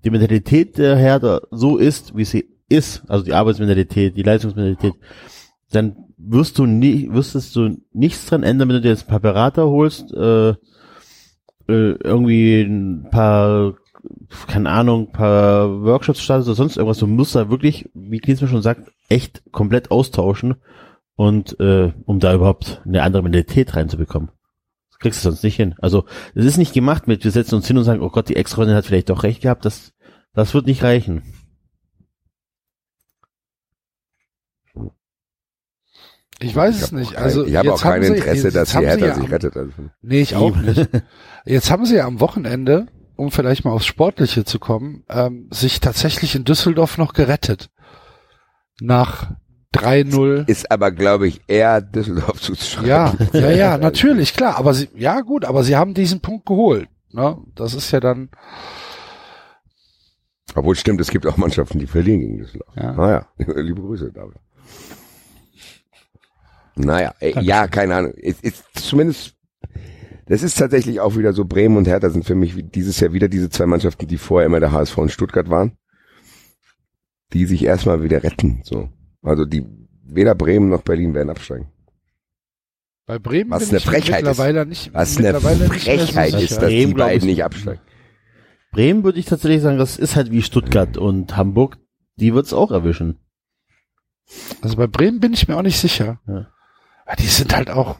die 0.04 0.10
Mentalität 0.10 0.78
der 0.78 0.94
Herder 0.94 1.42
so 1.50 1.76
ist, 1.76 2.16
wie 2.16 2.24
sie 2.24 2.50
ist, 2.68 3.02
also 3.08 3.24
die 3.24 3.32
Arbeitsmentalität, 3.32 4.16
die 4.16 4.22
Leistungsmentalität, 4.22 4.92
dann 5.72 5.96
wirst 6.16 6.60
du 6.60 6.66
nie, 6.66 7.08
wirstest 7.10 7.56
du 7.56 7.78
nichts 7.92 8.26
dran 8.26 8.44
ändern, 8.44 8.68
wenn 8.68 8.76
du 8.76 8.82
dir 8.82 8.90
jetzt 8.90 9.06
ein 9.06 9.10
paar 9.10 9.18
Berater 9.18 9.66
holst, 9.66 10.12
äh, 10.12 10.50
äh, 10.50 10.54
irgendwie 11.66 12.60
ein 12.60 13.08
paar, 13.10 13.74
keine 14.46 14.70
Ahnung, 14.70 15.08
ein 15.08 15.12
paar 15.12 15.82
Workshops 15.82 16.22
startest 16.22 16.48
oder 16.48 16.54
sonst 16.54 16.76
irgendwas. 16.76 16.98
Du 16.98 17.08
musst 17.08 17.34
da 17.34 17.50
wirklich, 17.50 17.90
wie 17.92 18.20
Klinsmann 18.20 18.50
schon 18.50 18.62
sagt, 18.62 18.88
echt 19.08 19.42
komplett 19.50 19.90
austauschen 19.90 20.54
und 21.18 21.58
äh, 21.58 21.92
um 22.06 22.20
da 22.20 22.32
überhaupt 22.32 22.80
eine 22.86 23.02
andere 23.02 23.24
Mentalität 23.24 23.74
reinzubekommen. 23.74 24.30
Das 24.90 24.98
kriegst 25.00 25.18
du 25.24 25.28
sonst 25.30 25.42
nicht 25.42 25.56
hin. 25.56 25.74
Also 25.78 26.04
es 26.36 26.44
ist 26.44 26.58
nicht 26.58 26.72
gemacht 26.72 27.08
mit, 27.08 27.24
wir 27.24 27.32
setzen 27.32 27.56
uns 27.56 27.66
hin 27.66 27.76
und 27.76 27.82
sagen, 27.82 28.00
oh 28.02 28.08
Gott, 28.08 28.28
die 28.28 28.36
Ex-Freundin 28.36 28.76
hat 28.76 28.86
vielleicht 28.86 29.10
doch 29.10 29.24
recht 29.24 29.42
gehabt, 29.42 29.64
das, 29.64 29.92
das 30.32 30.54
wird 30.54 30.66
nicht 30.66 30.84
reichen. 30.84 31.22
Ich 36.40 36.54
weiß 36.54 36.76
Ich 36.76 36.82
es 36.82 36.92
nicht. 36.92 37.12
kein- 37.14 37.22
Also 37.24 37.44
ich 37.44 37.56
habe 37.56 37.68
jetzt 37.68 37.78
auch 37.78 37.82
kein 37.82 37.94
haben 37.94 38.02
sie- 38.04 38.14
Interesse, 38.14 38.44
jetzt 38.44 38.54
dass 38.54 38.70
sie 38.70 38.78
Hertha 38.78 39.06
ja 39.06 39.14
sich 39.14 39.24
am- 39.24 39.30
rettet. 39.30 39.56
Also. 39.56 39.72
Nee, 40.02 40.20
ich 40.20 40.36
auch 40.36 40.54
nicht. 40.56 40.88
Jetzt 41.44 41.70
haben 41.70 41.84
sie 41.84 41.96
ja 41.96 42.06
am 42.06 42.20
Wochenende, 42.20 42.86
um 43.16 43.30
vielleicht 43.32 43.64
mal 43.64 43.72
aufs 43.72 43.86
Sportliche 43.86 44.44
zu 44.44 44.58
kommen, 44.60 45.02
ähm, 45.08 45.48
sich 45.50 45.80
tatsächlich 45.80 46.36
in 46.36 46.44
Düsseldorf 46.44 46.96
noch 46.98 47.12
gerettet. 47.14 47.70
Nach 48.80 49.32
3-0. 49.74 50.48
Ist 50.48 50.70
aber, 50.70 50.90
glaube 50.90 51.28
ich, 51.28 51.40
eher 51.46 51.80
Düsseldorf 51.80 52.40
zuzuschreiben. 52.40 52.88
Ja, 52.88 53.14
ja, 53.32 53.50
ja, 53.50 53.78
natürlich, 53.78 54.34
klar. 54.34 54.56
Aber 54.56 54.74
sie, 54.74 54.88
ja 54.94 55.20
gut, 55.20 55.44
aber 55.44 55.62
sie 55.62 55.76
haben 55.76 55.94
diesen 55.94 56.20
Punkt 56.20 56.46
geholt. 56.46 56.88
Ne? 57.12 57.38
Das 57.54 57.74
ist 57.74 57.90
ja 57.90 58.00
dann, 58.00 58.30
Obwohl 60.54 60.74
stimmt, 60.74 61.00
es 61.00 61.10
gibt 61.10 61.26
auch 61.26 61.36
Mannschaften, 61.36 61.78
die 61.78 61.86
verlieren 61.86 62.20
gegen 62.20 62.38
Düsseldorf. 62.38 62.74
Ja. 62.76 62.92
Naja, 62.92 63.26
liebe 63.38 63.80
Grüße, 63.80 64.12
David. 64.12 64.36
Naja, 66.76 67.14
äh, 67.20 67.40
ja, 67.40 67.66
keine 67.66 67.96
Ahnung. 67.96 68.12
Es 68.16 68.40
ist 68.40 68.64
zumindest, 68.74 69.34
das 70.26 70.42
ist 70.42 70.56
tatsächlich 70.58 71.00
auch 71.00 71.16
wieder 71.16 71.32
so, 71.32 71.44
Bremen 71.44 71.76
und 71.76 71.88
Hertha 71.88 72.08
sind 72.10 72.24
für 72.24 72.34
mich 72.34 72.56
wie 72.56 72.62
dieses 72.62 73.00
Jahr 73.00 73.12
wieder 73.12 73.28
diese 73.28 73.50
zwei 73.50 73.66
Mannschaften, 73.66 74.06
die 74.06 74.18
vorher 74.18 74.46
immer 74.46 74.60
der 74.60 74.72
HSV 74.72 74.96
und 74.98 75.12
Stuttgart 75.12 75.50
waren, 75.50 75.76
die 77.32 77.46
sich 77.46 77.64
erstmal 77.64 78.02
wieder 78.02 78.22
retten, 78.22 78.60
so. 78.64 78.88
Also 79.28 79.44
die, 79.44 79.64
weder 80.04 80.34
Bremen 80.34 80.68
noch 80.70 80.82
Berlin 80.82 81.14
werden 81.14 81.30
absteigen. 81.30 81.68
bei 83.06 83.18
Bremen 83.18 83.50
Was 83.50 83.60
bin 83.60 83.68
eine 83.70 83.78
ich 83.78 83.86
mir 83.86 83.90
Frechheit 83.92 84.22
ist. 84.22 84.26
mittlerweile 84.28 84.66
nicht, 84.66 84.94
Was 84.94 85.16
eine 85.16 85.32
mittlerweile 85.32 85.68
nicht 85.68 85.86
mehr 85.86 85.98
so 85.98 86.04
Frechheit 86.06 86.30
sicher. 86.32 86.42
ist, 86.44 86.52
dass 86.56 86.60
Bremen, 86.68 86.88
die 86.88 86.94
beiden 86.94 87.18
ich, 87.18 87.24
nicht 87.24 87.44
absteigen. 87.44 87.80
Bremen 88.72 89.04
würde 89.04 89.18
ich 89.18 89.26
tatsächlich 89.26 89.62
sagen, 89.62 89.78
das 89.78 89.96
ist 89.98 90.16
halt 90.16 90.30
wie 90.30 90.42
Stuttgart 90.42 90.96
und 90.98 91.36
Hamburg, 91.36 91.78
die 92.16 92.34
wird's 92.34 92.52
auch 92.52 92.70
erwischen. 92.70 93.18
Also 94.60 94.76
bei 94.76 94.86
Bremen 94.86 95.20
bin 95.20 95.32
ich 95.32 95.48
mir 95.48 95.56
auch 95.56 95.62
nicht 95.62 95.78
sicher. 95.78 96.20
Ja. 96.26 96.48
Ja, 97.06 97.16
die 97.16 97.26
sind 97.26 97.54
halt 97.56 97.70
auch, 97.70 97.98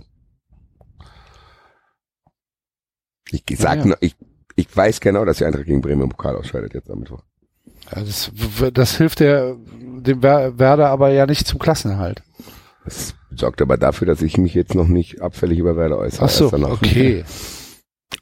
Ich 3.30 3.44
sag 3.58 3.76
Ja, 3.78 3.80
ja. 3.80 3.84
nur, 3.86 3.96
ich, 4.00 4.14
ich 4.56 4.74
weiß 4.74 5.00
genau, 5.00 5.24
dass 5.24 5.38
die 5.38 5.44
Eintracht 5.44 5.64
gegen 5.66 5.80
Bremen 5.80 6.02
im 6.02 6.08
Pokal 6.10 6.36
ausscheidet 6.36 6.74
jetzt 6.74 6.90
am 6.90 6.98
Mittwoch. 7.00 7.22
Das, 7.90 8.30
das 8.72 8.96
hilft 8.96 9.20
der, 9.20 9.56
dem 10.00 10.22
Wer- 10.22 10.58
Werder 10.58 10.88
aber 10.90 11.10
ja 11.10 11.26
nicht 11.26 11.46
zum 11.46 11.58
Klassenerhalt. 11.58 12.22
Das 12.84 13.14
sorgt 13.34 13.60
aber 13.62 13.76
dafür, 13.76 14.06
dass 14.06 14.22
ich 14.22 14.38
mich 14.38 14.54
jetzt 14.54 14.74
noch 14.74 14.88
nicht 14.88 15.20
abfällig 15.20 15.58
über 15.58 15.76
Werder 15.76 15.98
äußere. 15.98 16.24
Ach 16.24 16.30
so, 16.30 16.52
okay. 16.52 17.24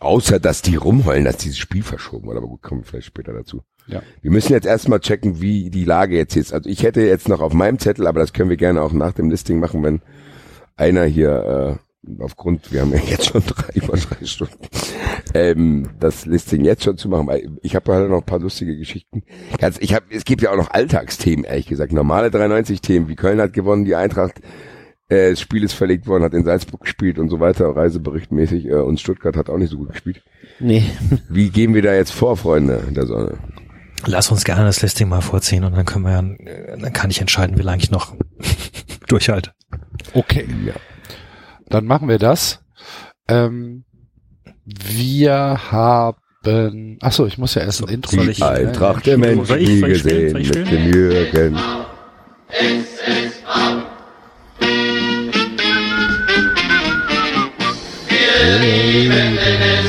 Außer, 0.00 0.40
dass 0.40 0.62
die 0.62 0.76
rumheulen, 0.76 1.24
dass 1.24 1.36
dieses 1.36 1.58
Spiel 1.58 1.82
verschoben 1.82 2.26
wurde. 2.26 2.38
Aber 2.38 2.48
gut, 2.48 2.62
kommen 2.62 2.80
wir 2.82 2.86
vielleicht 2.86 3.06
später 3.06 3.32
dazu. 3.32 3.62
Ja. 3.86 4.02
Wir 4.20 4.32
müssen 4.32 4.52
jetzt 4.52 4.66
erstmal 4.66 4.98
checken, 5.00 5.40
wie 5.40 5.70
die 5.70 5.84
Lage 5.84 6.16
jetzt 6.16 6.34
ist. 6.36 6.52
Also 6.52 6.68
ich 6.68 6.82
hätte 6.82 7.02
jetzt 7.02 7.28
noch 7.28 7.40
auf 7.40 7.52
meinem 7.52 7.78
Zettel, 7.78 8.06
aber 8.08 8.18
das 8.18 8.32
können 8.32 8.50
wir 8.50 8.56
gerne 8.56 8.82
auch 8.82 8.92
nach 8.92 9.12
dem 9.12 9.30
Listing 9.30 9.60
machen, 9.60 9.82
wenn 9.84 10.02
einer 10.76 11.04
hier 11.04 11.78
äh, 11.78 11.85
aufgrund, 12.20 12.72
wir 12.72 12.80
haben 12.82 12.92
ja 12.92 13.00
jetzt 13.06 13.26
schon 13.26 13.42
drei, 13.46 13.72
über 13.74 13.96
drei 13.96 14.24
Stunden, 14.24 14.54
ähm, 15.34 15.88
das 16.00 16.26
Listing 16.26 16.64
jetzt 16.64 16.84
schon 16.84 16.96
zu 16.98 17.08
machen. 17.08 17.26
Weil 17.26 17.48
Ich 17.62 17.74
habe 17.76 17.92
halt 17.92 18.10
noch 18.10 18.18
ein 18.18 18.26
paar 18.26 18.38
lustige 18.40 18.76
Geschichten. 18.76 19.22
Ganz, 19.58 19.78
ich 19.78 19.94
hab, 19.94 20.04
es 20.10 20.24
gibt 20.24 20.42
ja 20.42 20.50
auch 20.52 20.56
noch 20.56 20.70
Alltagsthemen, 20.70 21.44
ehrlich 21.44 21.66
gesagt. 21.66 21.92
Normale 21.92 22.28
93-Themen, 22.28 23.08
wie 23.08 23.16
Köln 23.16 23.40
hat 23.40 23.52
gewonnen, 23.52 23.84
die 23.84 23.94
Eintracht 23.94 24.40
äh, 25.08 25.30
das 25.30 25.40
Spiel 25.40 25.62
ist 25.62 25.72
verlegt 25.74 26.06
worden, 26.08 26.24
hat 26.24 26.34
in 26.34 26.44
Salzburg 26.44 26.80
gespielt 26.80 27.18
und 27.18 27.28
so 27.28 27.38
weiter, 27.38 27.66
reiseberichtmäßig, 27.68 28.66
äh, 28.66 28.74
und 28.74 28.98
Stuttgart 29.00 29.36
hat 29.36 29.48
auch 29.50 29.58
nicht 29.58 29.70
so 29.70 29.78
gut 29.78 29.90
gespielt. 29.92 30.22
Nee. 30.58 30.82
Wie 31.28 31.50
gehen 31.50 31.74
wir 31.74 31.82
da 31.82 31.94
jetzt 31.94 32.10
vor, 32.12 32.36
Freunde 32.36 32.82
der 32.90 33.06
Sonne? 33.06 33.38
Lass 34.04 34.30
uns 34.30 34.44
gerne 34.44 34.64
das 34.64 34.82
Listing 34.82 35.08
mal 35.08 35.20
vorziehen 35.20 35.64
und 35.64 35.74
dann 35.76 35.84
können 35.84 36.04
wir, 36.04 36.10
ja- 36.12 36.76
dann 36.76 36.92
kann 36.92 37.10
ich 37.10 37.20
entscheiden, 37.20 37.56
wie 37.56 37.62
lange 37.62 37.82
ich 37.82 37.90
noch 37.90 38.14
durchhalte. 39.08 39.52
Okay. 40.12 40.46
Ja. 40.66 40.74
Dann 41.68 41.84
machen 41.86 42.08
wir 42.08 42.18
das. 42.18 42.60
Ähm, 43.28 43.84
wir 44.64 45.58
haben, 45.72 46.98
ach 47.02 47.12
so, 47.12 47.26
ich 47.26 47.38
muss 47.38 47.54
ja 47.54 47.62
erst 47.62 47.82
ein 47.82 47.88
Intro. 47.88 48.16
Die 48.16 48.42
Eintracht 48.42 49.06
der 49.06 49.18
ich- 49.18 49.48
nie 49.68 49.80
gesehen 49.80 50.32
mit 50.34 50.54
dem 50.54 50.92
Jürgen. 50.92 51.58
Wir 58.08 58.58
lieben 58.60 59.10
den 59.36 59.85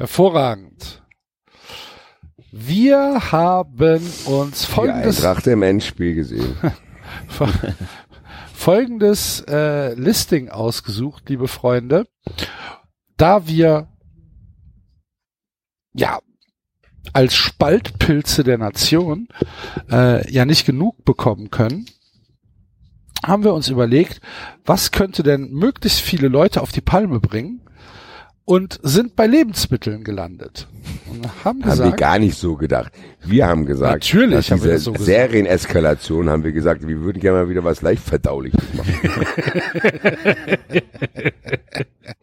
Hervorragend. 0.00 1.02
Wir 2.50 3.32
haben 3.32 4.00
uns 4.24 4.64
Die 4.64 4.72
folgendes, 4.72 5.22
Eintracht 5.22 5.46
im 5.46 5.60
Endspiel 5.60 6.14
gesehen. 6.14 6.56
folgendes 8.54 9.44
äh, 9.46 9.92
Listing 9.92 10.48
ausgesucht, 10.48 11.28
liebe 11.28 11.48
Freunde. 11.48 12.06
Da 13.18 13.46
wir 13.46 13.88
ja 15.92 16.20
als 17.12 17.34
Spaltpilze 17.34 18.42
der 18.42 18.56
Nation 18.56 19.28
äh, 19.90 20.32
ja 20.32 20.46
nicht 20.46 20.64
genug 20.64 21.04
bekommen 21.04 21.50
können, 21.50 21.84
haben 23.22 23.44
wir 23.44 23.52
uns 23.52 23.68
überlegt, 23.68 24.22
was 24.64 24.92
könnte 24.92 25.22
denn 25.22 25.50
möglichst 25.50 26.00
viele 26.00 26.28
Leute 26.28 26.62
auf 26.62 26.72
die 26.72 26.80
Palme 26.80 27.20
bringen 27.20 27.60
und 28.44 28.78
sind 28.82 29.16
bei 29.16 29.26
Lebensmitteln 29.26 30.04
gelandet. 30.04 30.66
Und 31.10 31.26
haben 31.44 31.44
haben 31.44 31.58
wir 31.60 31.70
gesagt, 31.70 31.96
gar 31.98 32.18
nicht 32.18 32.36
so 32.36 32.56
gedacht. 32.56 32.92
Wir 33.22 33.46
haben 33.46 33.66
gesagt, 33.66 33.92
Natürlich 33.92 34.50
nach 34.50 34.56
haben 34.56 34.64
wir 34.64 34.72
das 34.72 34.84
so 34.84 34.92
gesagt. 34.92 35.06
Serieneskalation 35.06 36.30
haben 36.30 36.44
wir 36.44 36.52
gesagt, 36.52 36.86
wir 36.86 37.00
würden 37.00 37.20
gerne 37.20 37.38
mal 37.38 37.48
wieder 37.48 37.64
was 37.64 37.82
leicht 37.82 38.02
verdauliches 38.02 38.62
machen. 38.74 38.94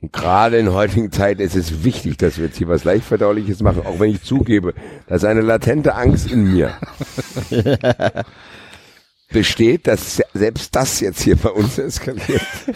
Und 0.02 0.14
gerade 0.14 0.58
in 0.58 0.74
heutigen 0.74 1.12
Zeiten 1.12 1.42
ist 1.42 1.56
es 1.56 1.84
wichtig, 1.84 2.18
dass 2.18 2.38
wir 2.38 2.46
jetzt 2.46 2.58
hier 2.58 2.68
was 2.68 2.84
leicht 2.84 3.06
verdauliches 3.06 3.62
machen, 3.62 3.86
auch 3.86 4.00
wenn 4.00 4.12
ich 4.12 4.24
zugebe, 4.24 4.74
dass 5.08 5.24
eine 5.24 5.42
latente 5.42 5.96
Angst 5.96 6.32
in 6.32 6.52
mir 6.52 6.74
besteht, 9.30 9.88
dass 9.88 10.22
selbst 10.34 10.76
das 10.76 11.00
jetzt 11.00 11.22
hier 11.22 11.36
bei 11.36 11.50
uns 11.50 11.78
eskaliert. 11.78 12.42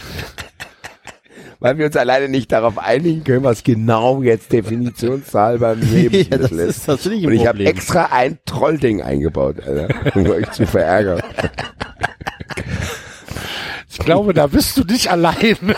Weil 1.61 1.77
wir 1.77 1.85
uns 1.85 1.95
alleine 1.95 2.27
nicht 2.27 2.51
darauf 2.51 2.77
einigen 2.77 3.23
können, 3.23 3.43
was 3.43 3.63
genau 3.63 4.21
jetzt 4.21 4.51
definitionshalber 4.51 5.75
neben 5.79 6.27
Ja, 6.29 6.37
das 6.37 6.51
ist 6.51 6.85
tatsächlich 6.85 7.23
ein 7.23 7.27
Und 7.27 7.33
ich 7.33 7.47
habe 7.47 7.65
extra 7.65 8.09
ein 8.11 8.39
Trollding 8.45 9.01
eingebaut, 9.01 9.57
Alter, 9.65 9.87
um 10.15 10.27
euch 10.27 10.51
zu 10.51 10.67
verärgern. 10.67 11.21
glaube, 14.03 14.33
da 14.33 14.47
bist 14.47 14.77
du 14.77 14.83
nicht 14.83 15.09
allein. 15.09 15.57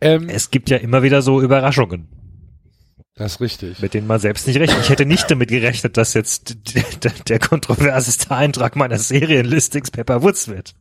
ähm, 0.00 0.28
es 0.28 0.50
gibt 0.50 0.70
ja 0.70 0.78
immer 0.78 1.02
wieder 1.02 1.22
so 1.22 1.40
Überraschungen. 1.40 2.19
Das 3.20 3.32
ist 3.32 3.40
richtig. 3.42 3.82
Mit 3.82 3.92
denen 3.92 4.06
man 4.06 4.18
selbst 4.18 4.46
nicht 4.46 4.58
rechnet. 4.58 4.80
Ich 4.80 4.88
hätte 4.88 5.04
nicht 5.04 5.30
damit 5.30 5.50
gerechnet, 5.50 5.98
dass 5.98 6.14
jetzt 6.14 6.56
der, 7.04 7.12
der 7.28 7.38
kontroverseste 7.38 8.30
Eintrag 8.34 8.76
meiner 8.76 8.98
Serienlistings 8.98 9.90
Pepper 9.90 10.22
Woods 10.22 10.48
wird. 10.48 10.74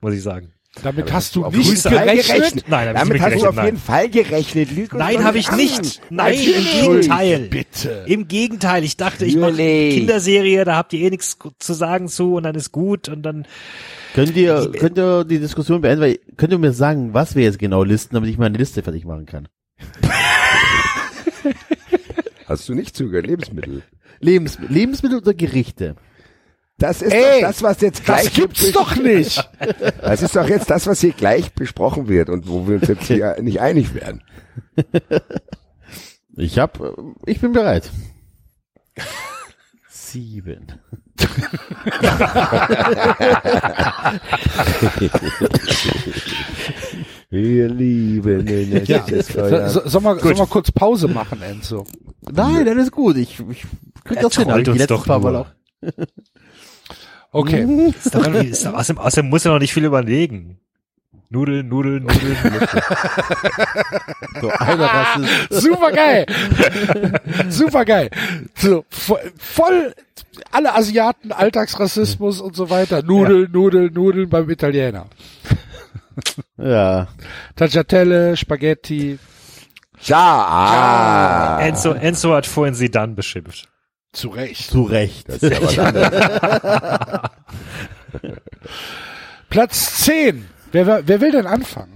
Muss 0.00 0.14
ich 0.14 0.22
sagen. 0.22 0.52
Damit 0.84 1.12
hast 1.12 1.34
du 1.34 1.44
auf 1.44 1.52
nicht 1.52 1.66
jeden 1.66 1.80
Fall 1.80 2.16
gerechnet? 2.16 2.64
Nein, 2.68 2.94
Damit 2.94 3.14
nicht 3.14 3.22
hast 3.22 3.32
du 3.32 3.38
gerechnet, 3.38 3.48
auf 3.48 3.54
nein. 3.56 3.64
jeden 3.64 3.78
Fall 3.78 4.08
gerechnet. 4.08 4.70
Lüg 4.70 4.94
Nein, 4.94 5.24
habe 5.24 5.38
ich 5.38 5.48
an. 5.48 5.56
nicht. 5.56 6.00
Nein, 6.10 6.34
im 6.34 6.38
Natürlich. 6.38 6.80
Gegenteil. 6.80 7.40
Bitte. 7.48 8.04
Im 8.06 8.28
Gegenteil. 8.28 8.84
Ich 8.84 8.96
dachte, 8.96 9.24
ich 9.24 9.34
mache. 9.34 9.56
Kinderserie, 9.56 10.64
da 10.64 10.76
habt 10.76 10.92
ihr 10.92 11.00
eh 11.00 11.10
nichts 11.10 11.38
zu 11.58 11.72
sagen 11.72 12.06
zu 12.06 12.36
und 12.36 12.44
dann 12.44 12.54
ist 12.54 12.70
gut 12.70 13.08
und 13.08 13.22
dann 13.22 13.48
Könnt 14.14 14.36
ihr, 14.36 14.70
könnt 14.78 14.96
ihr 14.96 15.24
die 15.24 15.40
Diskussion 15.40 15.80
beenden, 15.80 16.02
weil, 16.02 16.20
könnt 16.36 16.52
ihr 16.52 16.58
mir 16.58 16.72
sagen, 16.72 17.14
was 17.14 17.34
wir 17.34 17.42
jetzt 17.42 17.58
genau 17.58 17.82
listen, 17.82 18.14
damit 18.14 18.30
ich 18.30 18.38
meine 18.38 18.56
Liste 18.56 18.84
fertig 18.84 19.04
machen 19.04 19.26
kann? 19.26 19.48
Hast 22.50 22.68
du 22.68 22.74
nicht 22.74 22.96
zugehört? 22.96 23.28
Lebensmittel. 23.28 23.84
Lebens 24.18 24.58
Lebensmittel 24.68 25.18
oder 25.18 25.34
Gerichte? 25.34 25.94
Das 26.78 27.00
ist 27.00 27.12
Ey, 27.12 27.42
doch 27.42 27.48
das, 27.48 27.62
was 27.62 27.80
jetzt 27.80 28.00
das 28.00 28.04
gleich 28.06 28.34
gibt's 28.34 28.72
doch 28.72 28.96
nicht. 28.96 29.48
Das 30.02 30.20
ist 30.20 30.34
doch 30.34 30.48
jetzt 30.48 30.68
das, 30.68 30.88
was 30.88 31.00
hier 31.00 31.12
gleich 31.12 31.52
besprochen 31.52 32.08
wird 32.08 32.28
und 32.28 32.48
wo 32.48 32.66
wir 32.66 32.76
uns 32.80 32.88
jetzt 32.88 33.04
hier 33.04 33.36
nicht 33.40 33.60
einig 33.60 33.94
werden. 33.94 34.24
Ich 36.36 36.58
hab, 36.58 36.80
äh, 36.80 36.92
ich 37.26 37.40
bin 37.40 37.52
bereit. 37.52 37.90
Sieben. 39.90 40.68
Wir 47.30 47.68
lieben 47.68 48.44
den 48.44 48.84
Ja. 48.86 49.04
So, 49.68 49.82
soll, 49.88 50.00
mal, 50.02 50.18
soll 50.18 50.34
mal 50.34 50.46
kurz 50.46 50.70
Pause 50.72 51.06
machen, 51.08 51.40
Enzo? 51.42 51.84
Nein, 52.30 52.66
das 52.66 52.76
ist 52.76 52.90
gut. 52.92 53.16
Ich, 53.16 53.38
ich 53.50 53.62
krieg 54.04 54.16
Er 54.16 54.22
das 54.24 54.36
hin. 54.36 54.48
trollt 54.48 54.66
Die 54.66 54.70
uns 54.70 54.80
letzten 54.80 54.94
doch 54.94 55.06
paar 55.06 55.20
Mal 55.20 55.36
auch. 55.36 55.46
Okay. 57.32 57.92
ist 57.96 58.12
doch, 58.12 58.26
ist 58.34 58.66
doch, 58.66 58.74
außerdem, 58.74 58.98
außerdem 59.00 59.30
muss 59.30 59.44
er 59.44 59.52
noch 59.52 59.60
nicht 59.60 59.72
viel 59.72 59.84
überlegen. 59.84 60.58
Nudeln, 61.28 61.68
Nudeln, 61.68 62.02
Nudeln. 62.02 62.36
So, 64.40 64.48
einer 64.50 64.84
Rassist. 64.84 65.30
Super 65.50 65.92
geil. 65.92 66.26
Super 67.48 67.84
geil. 67.84 68.10
So, 68.56 68.84
vo- 68.90 69.18
voll 69.38 69.94
alle 70.50 70.74
Asiaten, 70.74 71.30
Alltagsrassismus 71.30 72.40
und 72.40 72.56
so 72.56 72.68
weiter. 72.68 73.04
Nudeln, 73.04 73.48
Nudeln, 73.52 73.94
Nudeln 73.94 74.28
beim 74.28 74.50
Italiener. 74.50 75.06
Ja. 76.56 77.08
Tagliatelle, 77.56 78.36
Spaghetti. 78.36 79.18
Ja, 80.02 80.16
ah. 80.16 81.60
Enzo, 81.60 81.92
Enzo 81.92 82.34
hat 82.34 82.46
vorhin 82.46 82.74
sie 82.74 82.90
dann 82.90 83.14
beschimpft. 83.14 83.68
Zu 84.12 84.28
Recht. 84.28 84.70
Zu 84.70 84.82
Recht. 84.82 85.28
Das 85.28 85.42
ist 85.42 85.52
ja 85.52 85.62
was 85.62 85.78
anderes. 85.78 87.30
Platz 89.50 90.04
10. 90.04 90.46
Wer, 90.72 91.06
wer, 91.06 91.20
will 91.20 91.32
denn 91.32 91.46
anfangen? 91.46 91.94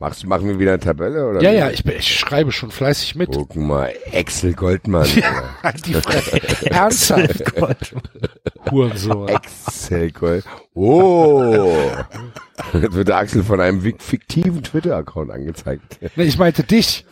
Machst, 0.00 0.26
machen 0.26 0.48
wir 0.48 0.58
wieder 0.58 0.72
eine 0.72 0.80
Tabelle? 0.80 1.28
Oder 1.28 1.42
Ja, 1.42 1.50
wie? 1.50 1.56
ja, 1.56 1.70
ich, 1.70 1.84
ich 1.84 2.18
schreibe 2.18 2.52
schon 2.52 2.70
fleißig 2.70 3.16
mit. 3.16 3.30
Guck 3.32 3.56
mal, 3.56 3.92
Axel 4.12 4.54
Goldmann. 4.54 5.08
Halt 5.62 5.86
die 5.86 5.94
Fresse. 5.94 6.66
Ernsthaft. 6.70 7.94
Hurensohn. 8.70 9.30
Axel 9.30 10.12
Gold. 10.12 10.44
Oh. 10.74 11.90
Jetzt 12.72 12.92
wird 12.94 13.08
der 13.08 13.16
Axel 13.16 13.42
von 13.42 13.60
einem 13.60 13.80
fik- 13.82 14.02
fiktiven 14.02 14.62
Twitter-Account 14.62 15.30
angezeigt. 15.30 15.98
Nee, 16.16 16.24
ich 16.24 16.38
meinte 16.38 16.62
dich. 16.64 17.04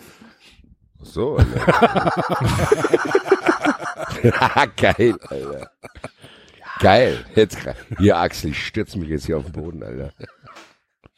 Ach 1.01 1.07
So, 1.07 1.36
Alter. 1.57 2.12
Geil, 4.76 5.15
Alter. 5.28 5.70
Geil. 6.81 7.25
Jetzt, 7.35 7.59
hier, 7.99 8.18
Axel, 8.18 8.51
ich 8.51 8.67
stürze 8.67 8.99
mich 8.99 9.09
jetzt 9.09 9.26
hier 9.26 9.39
auf 9.39 9.44
den 9.44 9.52
Boden, 9.52 9.83
Alter. 9.83 10.12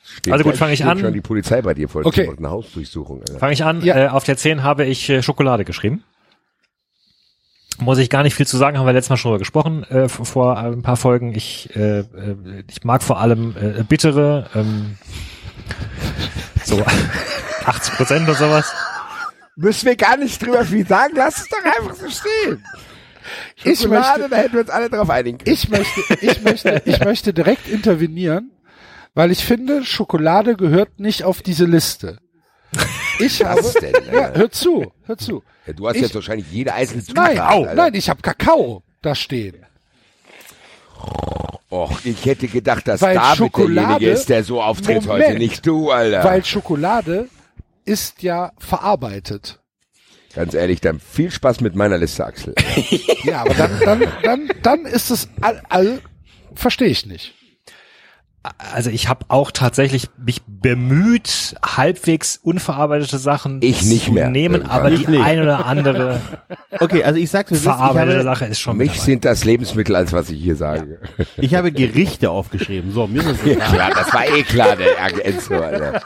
Steht 0.04 0.32
Also 0.32 0.44
gut, 0.44 0.56
fange 0.56 0.72
ich 0.72 0.84
an. 0.84 0.98
schon 0.98 1.12
die 1.12 1.20
Polizei 1.20 1.60
bei 1.62 1.74
dir 1.74 1.88
vor 1.88 2.04
Okay. 2.06 2.30
eine 2.36 2.50
Hausdurchsuchung, 2.50 3.20
Alter. 3.20 3.38
Fange 3.38 3.52
ich 3.52 3.64
an. 3.64 3.82
Ja. 3.82 4.06
Äh, 4.06 4.08
auf 4.08 4.24
der 4.24 4.36
10 4.36 4.62
habe 4.62 4.84
ich 4.84 5.08
äh, 5.10 5.22
Schokolade 5.22 5.64
geschrieben. 5.64 6.04
Muss 7.80 7.98
ich 7.98 8.10
gar 8.10 8.22
nicht 8.24 8.34
viel 8.34 8.46
zu 8.46 8.56
sagen, 8.56 8.76
haben 8.78 8.86
wir 8.86 8.92
letztes 8.92 9.10
Mal 9.10 9.16
schon 9.16 9.30
drüber 9.30 9.38
gesprochen, 9.38 9.84
äh, 9.84 10.08
vor- 10.08 10.58
ein 10.58 10.82
paar 10.82 10.96
Folgen. 10.96 11.34
Ich, 11.34 11.74
äh, 11.76 12.00
äh, 12.00 12.04
ich 12.68 12.82
mag 12.84 13.02
vor 13.02 13.20
allem 13.20 13.54
äh, 13.56 13.82
bittere, 13.84 14.46
ähm, 14.54 14.98
so 16.64 16.84
80 17.66 17.94
Prozent 17.94 18.28
oder 18.28 18.34
sowas. 18.36 18.72
Müssen 19.56 19.86
wir 19.86 19.96
gar 19.96 20.16
nicht 20.16 20.44
drüber 20.44 20.64
viel 20.64 20.86
sagen, 20.86 21.14
lass 21.16 21.38
es 21.38 21.48
doch 21.48 21.64
einfach 21.64 21.94
so 21.94 22.08
stehen. 22.08 22.64
Ich 23.64 23.80
Schokolade, 23.80 24.20
möchte, 24.20 24.30
da 24.30 24.36
hätten 24.36 24.52
wir 24.54 24.60
uns 24.60 24.70
alle 24.70 24.88
drauf 24.90 25.10
einigen 25.10 25.38
können. 25.38 25.52
ich 25.54 25.68
möchte, 25.68 26.00
ich 26.20 26.42
möchte, 26.42 26.82
ich 26.84 27.00
möchte 27.04 27.32
direkt 27.34 27.68
intervenieren, 27.68 28.50
weil 29.14 29.30
ich 29.30 29.44
finde, 29.44 29.84
Schokolade 29.84 30.56
gehört 30.56 30.98
nicht 30.98 31.24
auf 31.24 31.42
diese 31.42 31.64
Liste. 31.66 32.18
Ich 33.18 33.44
habe, 33.44 33.60
Was 33.62 33.72
denn, 33.74 33.92
ja, 34.12 34.30
hör 34.34 34.50
zu, 34.50 34.92
hör 35.04 35.16
zu. 35.18 35.42
Ja, 35.66 35.72
du 35.72 35.88
hast 35.88 35.96
ich- 35.96 36.02
jetzt 36.02 36.14
wahrscheinlich 36.14 36.50
jede 36.50 36.72
einzelne 36.74 37.02
Zutat. 37.04 37.24
Nein, 37.24 37.38
Alter. 37.40 37.74
nein, 37.74 37.94
ich 37.94 38.08
habe 38.08 38.22
Kakao 38.22 38.82
da 39.02 39.14
stehen. 39.14 39.64
Och, 41.70 42.00
ich 42.04 42.24
hätte 42.24 42.48
gedacht, 42.48 42.88
dass 42.88 43.02
Weil 43.02 43.14
David 43.16 43.36
Schokolade- 43.36 43.74
derjenige 43.74 44.10
ist, 44.10 44.28
der 44.30 44.42
so 44.42 44.62
auftritt 44.62 45.04
Moment. 45.04 45.26
heute, 45.26 45.38
nicht 45.38 45.66
du, 45.66 45.90
Alter. 45.90 46.24
Weil 46.24 46.44
Schokolade 46.44 47.28
ist 47.84 48.22
ja 48.22 48.52
verarbeitet. 48.58 49.60
Ganz 50.34 50.54
ehrlich, 50.54 50.80
dann 50.80 50.98
viel 51.00 51.30
Spaß 51.30 51.60
mit 51.60 51.74
meiner 51.74 51.98
Liste, 51.98 52.24
Axel. 52.24 52.54
Ja, 53.24 53.40
aber 53.42 53.52
dann, 53.54 53.80
dann, 53.84 54.02
dann, 54.22 54.48
dann 54.62 54.84
ist 54.86 55.10
es 55.10 55.28
all, 55.42 55.60
all 55.68 56.00
verstehe 56.54 56.88
ich 56.88 57.04
nicht. 57.04 57.34
Also 58.74 58.90
ich 58.90 59.08
habe 59.08 59.24
auch 59.28 59.50
tatsächlich 59.50 60.08
mich 60.16 60.42
bemüht, 60.46 61.54
halbwegs 61.64 62.38
unverarbeitete 62.42 63.18
Sachen 63.18 63.60
Ich 63.62 63.82
nicht 63.82 64.06
zu 64.06 64.12
mehr. 64.12 64.28
nehmen, 64.30 64.56
Irgendwann. 64.62 64.76
aber 64.78 64.90
Ich 64.92 65.04
die 65.06 65.10
nicht. 65.12 65.24
ein 65.24 65.40
oder 65.42 65.66
andere 65.66 66.20
Okay, 66.80 67.04
also 67.04 67.18
ich 67.18 67.30
sag's 67.30 67.60
verarbeitete 67.60 68.18
habe, 68.18 68.24
Sache 68.24 68.44
ist 68.46 68.60
schon 68.60 68.76
Mich 68.76 68.88
mit 68.90 68.96
dabei. 68.96 69.04
sind 69.04 69.24
das 69.24 69.44
Lebensmittel, 69.44 69.96
als 69.96 70.12
was 70.12 70.30
ich 70.30 70.40
hier 70.40 70.56
sage. 70.56 71.00
ich 71.36 71.54
habe 71.54 71.72
Gerichte 71.72 72.30
aufgeschrieben. 72.30 72.92
So, 72.92 73.06
mir 73.06 73.22
ist 73.22 73.40
es 73.44 73.56
Ja, 73.72 73.90
das 73.90 74.12
war 74.12 74.26
eh 74.28 74.42
klar, 74.42 74.76
der 74.76 75.24
Enzo, 75.24 75.54
Alter. 75.54 76.00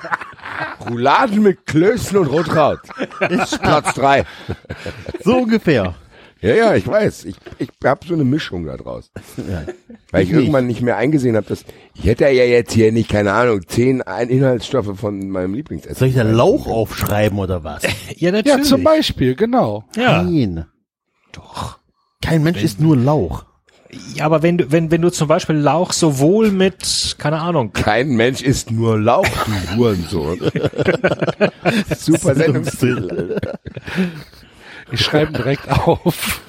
Rouladen 0.88 1.42
mit 1.42 1.66
Klößen 1.66 2.16
und 2.18 2.26
Rotkraut. 2.26 2.80
Ist 3.30 3.60
Platz 3.62 3.94
drei. 3.94 4.24
so 5.24 5.38
ungefähr. 5.38 5.94
Ja, 6.42 6.54
ja, 6.54 6.74
ich 6.74 6.86
weiß. 6.86 7.24
Ich, 7.26 7.36
ich 7.58 7.68
habe 7.84 8.06
so 8.06 8.14
eine 8.14 8.24
Mischung 8.24 8.66
da 8.66 8.76
draus. 8.76 9.10
Weil 10.10 10.22
ich, 10.22 10.28
Ich 10.28 10.34
nicht. 10.34 10.40
irgendwann 10.42 10.66
nicht 10.66 10.82
mehr 10.82 10.96
eingesehen 10.96 11.36
habe, 11.36 11.46
dass 11.46 11.64
ich 11.94 12.04
hätte 12.04 12.24
ja 12.24 12.44
jetzt 12.44 12.72
hier 12.72 12.90
nicht, 12.92 13.08
keine 13.08 13.32
Ahnung, 13.32 13.60
zehn 13.66 14.00
Inhaltsstoffe 14.00 14.98
von 14.98 15.28
meinem 15.30 15.54
Lieblingsessen. 15.54 15.96
Soll 15.96 16.08
ich 16.08 16.14
da 16.16 16.22
Lauch 16.22 16.66
aufschreiben 16.66 17.38
oder 17.38 17.62
was? 17.64 17.82
Ja, 18.16 18.28
Ja, 18.28 18.32
natürlich. 18.32 18.68
zum 18.68 18.82
Beispiel, 18.84 19.34
genau. 19.36 19.84
Ja. 19.96 20.22
Nein. 20.22 20.66
Doch. 21.32 21.78
Kein 22.20 22.42
Mensch 22.42 22.62
ist 22.62 22.80
nur 22.80 22.96
Lauch. 22.96 23.44
ja, 24.14 24.24
aber 24.26 24.42
wenn 24.42 24.58
du, 24.58 24.70
wenn, 24.72 24.90
wenn 24.90 25.02
du 25.02 25.10
zum 25.10 25.28
Beispiel 25.28 25.56
Lauch 25.56 25.92
sowohl 25.92 26.50
mit, 26.50 27.14
keine 27.18 27.40
Ahnung, 27.40 27.72
Kein 27.72 28.10
Mensch 28.10 28.42
isst 28.42 28.70
nur 28.70 28.98
Lauch, 28.98 29.26
du 29.26 29.76
Hurensohn. 29.76 30.38
Super 31.98 32.34
Sendungstitel. 32.34 33.36
Ich 34.92 35.00
schreibe 35.00 35.32
direkt 35.32 35.68
auf. 35.68 36.42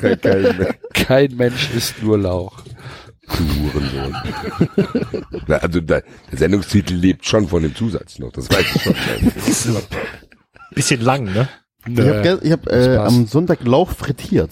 Kein 0.00 0.42
Mensch. 0.42 0.74
Kein 0.92 1.36
Mensch 1.36 1.70
isst 1.74 2.02
nur 2.02 2.18
Lauch. 2.18 2.62
Hurensohn. 3.28 4.14
Na, 5.46 5.56
Also 5.56 5.80
der, 5.80 6.02
der 6.30 6.38
Sendungstitel 6.38 6.94
lebt 6.94 7.24
schon 7.24 7.48
von 7.48 7.62
dem 7.62 7.74
Zusatz 7.74 8.18
noch, 8.18 8.32
das 8.32 8.50
weiß 8.50 8.64
ich 8.74 8.82
schon. 8.82 9.76
bisschen 10.74 11.00
lang, 11.00 11.24
ne? 11.24 11.48
Ich 11.86 11.98
habe 11.98 12.40
ich 12.42 12.52
hab, 12.52 12.66
äh, 12.66 12.96
am 12.96 13.26
Sonntag 13.26 13.64
Lauch 13.64 13.90
frittiert. 13.90 14.50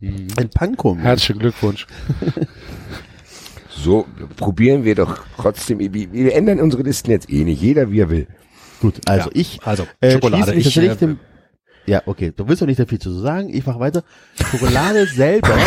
Ein 0.00 0.50
Panko. 0.52 0.96
Herzlichen 0.96 1.40
Glückwunsch. 1.40 1.86
So, 3.68 4.06
probieren 4.36 4.84
wir 4.84 4.94
doch 4.94 5.18
trotzdem, 5.36 5.78
wir, 5.78 5.92
wir 5.92 6.34
ändern 6.34 6.60
unsere 6.60 6.82
Listen 6.82 7.10
jetzt 7.10 7.30
eh 7.30 7.44
nicht, 7.44 7.60
jeder 7.60 7.90
wie 7.90 8.00
er 8.00 8.10
will. 8.10 8.26
Gut, 8.80 9.00
also 9.06 9.28
Ja, 9.30 9.34
ich 9.34 9.60
also, 9.64 9.86
äh, 10.00 10.12
Schokolade. 10.12 10.54
Ich, 10.54 10.76
äh, 10.76 10.94
dem, 10.96 11.18
ja, 11.86 12.02
okay, 12.06 12.32
du 12.36 12.48
willst 12.48 12.62
doch 12.62 12.66
nicht 12.66 12.80
da 12.80 12.86
viel 12.86 12.98
zu 12.98 13.12
sagen. 13.12 13.48
Ich 13.52 13.64
mache 13.64 13.78
weiter. 13.80 14.02
Schokolade 14.50 15.06
selber. 15.06 15.56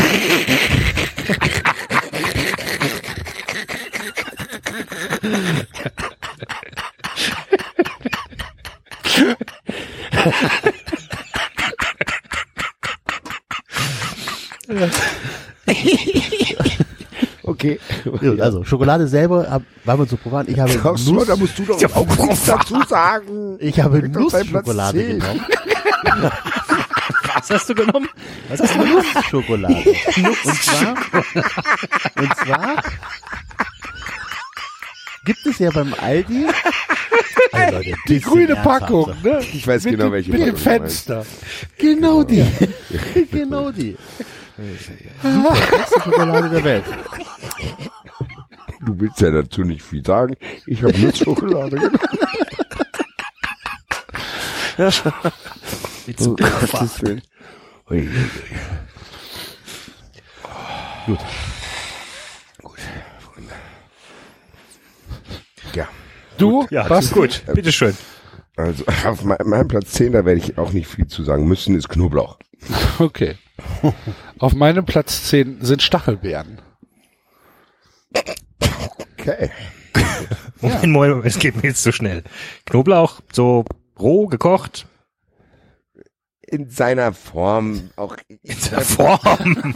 Okay. 17.49 17.79
Also 18.39 18.63
Schokolade 18.63 19.07
selber 19.07 19.47
hab, 19.49 19.63
war 19.85 19.97
mir 19.97 20.07
zu 20.07 20.17
profan. 20.17 20.45
Ich 20.49 20.59
habe 20.59 20.71
so, 20.97 21.13
Nuss, 21.13 21.27
da 21.27 21.35
musst 21.35 21.57
du 21.57 21.63
doch 21.65 21.79
Ja, 21.81 21.89
auch 21.93 22.05
nichts 22.17 22.45
dazu 22.45 22.81
sagen. 22.87 23.57
ich 23.59 23.79
habe 23.79 24.07
Nussschokolade 24.07 25.03
genommen. 25.07 25.45
Was 27.35 27.49
hast 27.49 27.69
du 27.69 27.75
genommen? 27.75 28.07
Was 28.49 28.59
ist 28.59 28.75
Nussschokolade? 28.77 29.75
und 29.75 30.63
zwar, 30.63 30.95
und 32.17 32.35
zwar 32.37 32.83
gibt 35.25 35.45
es 35.45 35.59
ja 35.59 35.69
beim 35.71 35.93
Aldi 36.01 36.47
also 37.51 37.77
Leute, 37.77 37.93
Die 38.07 38.19
grüne. 38.21 38.55
Packung, 38.57 39.13
ne? 39.23 39.39
Ich 39.53 39.65
weiß 39.67 39.85
mit 39.85 39.97
genau, 39.97 40.11
welche 40.11 40.31
Mit 40.31 40.41
dem 40.41 40.55
Packung 40.55 40.63
du. 40.63 40.69
Fenster. 40.83 41.25
Genau 41.77 42.23
die. 42.23 42.45
genau 43.31 43.71
die. 43.71 43.95
Super, 45.21 45.55
beste 45.77 45.99
Schokolade 46.01 46.49
der 46.49 46.63
Welt. 46.63 46.85
Du 48.85 48.99
willst 48.99 49.19
ja 49.21 49.31
dazu 49.31 49.61
nicht 49.63 49.81
viel 49.81 50.05
sagen. 50.05 50.35
Ich 50.65 50.81
habe 50.83 50.97
Nussschokolade 50.99 51.77
genommen. 51.77 51.99
Wie 56.05 56.15
zu 56.15 56.29
Um 56.31 56.35
Gottes 56.37 57.01
Willen. 57.01 57.21
Ui, 57.89 57.97
ui, 57.99 58.07
ui. 58.07 58.09
Gut. 61.05 61.19
Gut, 62.61 62.79
Freunde. 63.19 63.53
Ja. 65.73 65.87
Du, 66.37 66.65
Ja, 66.69 66.89
was? 66.89 67.11
gut. 67.11 67.43
Bitteschön. 67.53 67.97
Also 68.55 68.83
auf 69.05 69.23
me- 69.23 69.37
meinem 69.45 69.67
Platz 69.67 69.91
10, 69.93 70.11
da 70.13 70.25
werde 70.25 70.39
ich 70.39 70.57
auch 70.57 70.71
nicht 70.73 70.87
viel 70.87 71.07
zu 71.07 71.23
sagen 71.23 71.47
müssen, 71.47 71.75
ist 71.75 71.89
Knoblauch. 71.89 72.37
Okay. 72.99 73.37
Auf 74.39 74.53
meinem 74.55 74.85
Platz 74.85 75.25
10 75.25 75.61
sind 75.61 75.81
Stachelbeeren. 75.81 76.59
Okay. 79.17 79.51
Moment, 80.61 80.81
Moment, 80.83 81.13
Moment, 81.13 81.25
es 81.25 81.39
geht 81.39 81.55
mir 81.57 81.69
jetzt 81.69 81.83
zu 81.83 81.91
schnell. 81.91 82.23
Knoblauch, 82.65 83.19
so 83.31 83.65
roh, 83.99 84.27
gekocht, 84.27 84.87
In 86.41 86.69
seiner 86.69 87.13
Form 87.13 87.89
auch. 87.95 88.15
in 88.27 88.57
der 88.71 88.81
Form. 88.81 89.75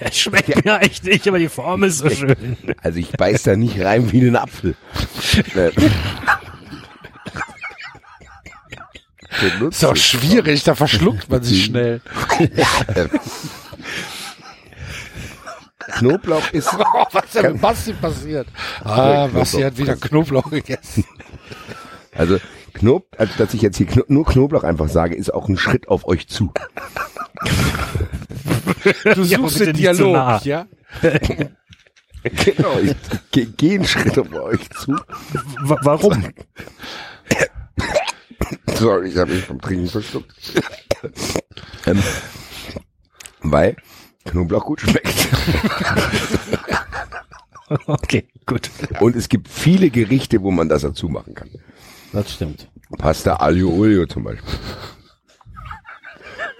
es 0.00 0.18
schmeckt 0.18 0.64
mir 0.64 0.80
echt 0.80 1.04
nicht, 1.04 1.26
aber 1.26 1.38
die 1.38 1.48
Form 1.48 1.84
ist 1.84 1.98
so 1.98 2.10
schön. 2.10 2.56
Also 2.82 2.98
ich 2.98 3.12
beiß 3.12 3.44
da 3.44 3.56
nicht 3.56 3.80
rein 3.80 4.10
wie 4.12 4.20
einen 4.20 4.36
Apfel. 4.36 4.76
Äh, 9.30 9.68
Ist 9.68 9.84
auch 9.84 9.96
schwierig, 9.96 10.64
da 10.64 10.74
verschluckt 10.74 11.28
man 11.28 11.42
sich 11.42 11.64
schnell. 11.66 12.00
Knoblauch 15.98 16.50
ist. 16.52 16.68
Oh, 16.78 17.04
was 17.12 17.24
ist 17.24 17.34
denn 17.34 17.52
mit 17.52 17.60
Basti 17.62 17.92
passiert? 17.92 18.46
Ah, 18.84 19.26
Basti 19.28 19.62
hat 19.62 19.76
wieder 19.78 19.96
Knoblauch 19.96 20.50
gegessen. 20.50 21.04
Also 22.14 22.38
Knob, 22.74 23.06
also 23.16 23.32
dass 23.38 23.54
ich 23.54 23.62
jetzt 23.62 23.76
hier 23.78 23.86
Kno 23.86 24.02
nur 24.08 24.24
Knoblauch 24.26 24.64
einfach 24.64 24.88
sage, 24.88 25.14
ist 25.16 25.32
auch 25.32 25.48
ein 25.48 25.56
Schritt 25.56 25.88
auf 25.88 26.06
euch 26.06 26.28
zu. 26.28 26.52
Du 29.14 29.22
Ja, 29.22 29.38
suchst 29.38 29.58
bitte 29.58 29.72
den 29.72 29.76
Dialog, 29.76 30.12
nah. 30.12 30.40
ja? 30.44 30.66
genau, 32.22 32.78
ich 32.80 32.94
gehe 33.32 33.46
geh 33.46 33.74
einen 33.74 33.86
Schritt 33.86 34.16
auf 34.18 34.32
euch 34.32 34.70
zu. 34.70 34.92
Wa- 35.62 35.78
Warum? 35.82 36.28
Sorry, 38.74 39.08
ich 39.10 39.16
habe 39.16 39.32
mich 39.34 39.44
vom 39.44 39.60
Trinken 39.60 39.88
verschluckt. 39.88 40.34
ähm, 41.86 42.02
weil 43.40 43.76
Knoblauch 44.24 44.64
gut 44.64 44.80
schmeckt. 44.80 45.14
Okay, 47.86 48.26
gut. 48.46 48.70
Und 49.00 49.14
es 49.14 49.28
gibt 49.28 49.46
viele 49.46 49.90
Gerichte, 49.90 50.40
wo 50.42 50.50
man 50.50 50.70
das 50.70 50.80
dazu 50.80 51.10
machen 51.10 51.34
kann. 51.34 51.50
Das 52.14 52.32
stimmt. 52.32 52.66
Pasta 52.96 53.36
Aglio 53.40 53.68
Olio 53.70 54.06
zum 54.06 54.24
Beispiel. 54.24 54.54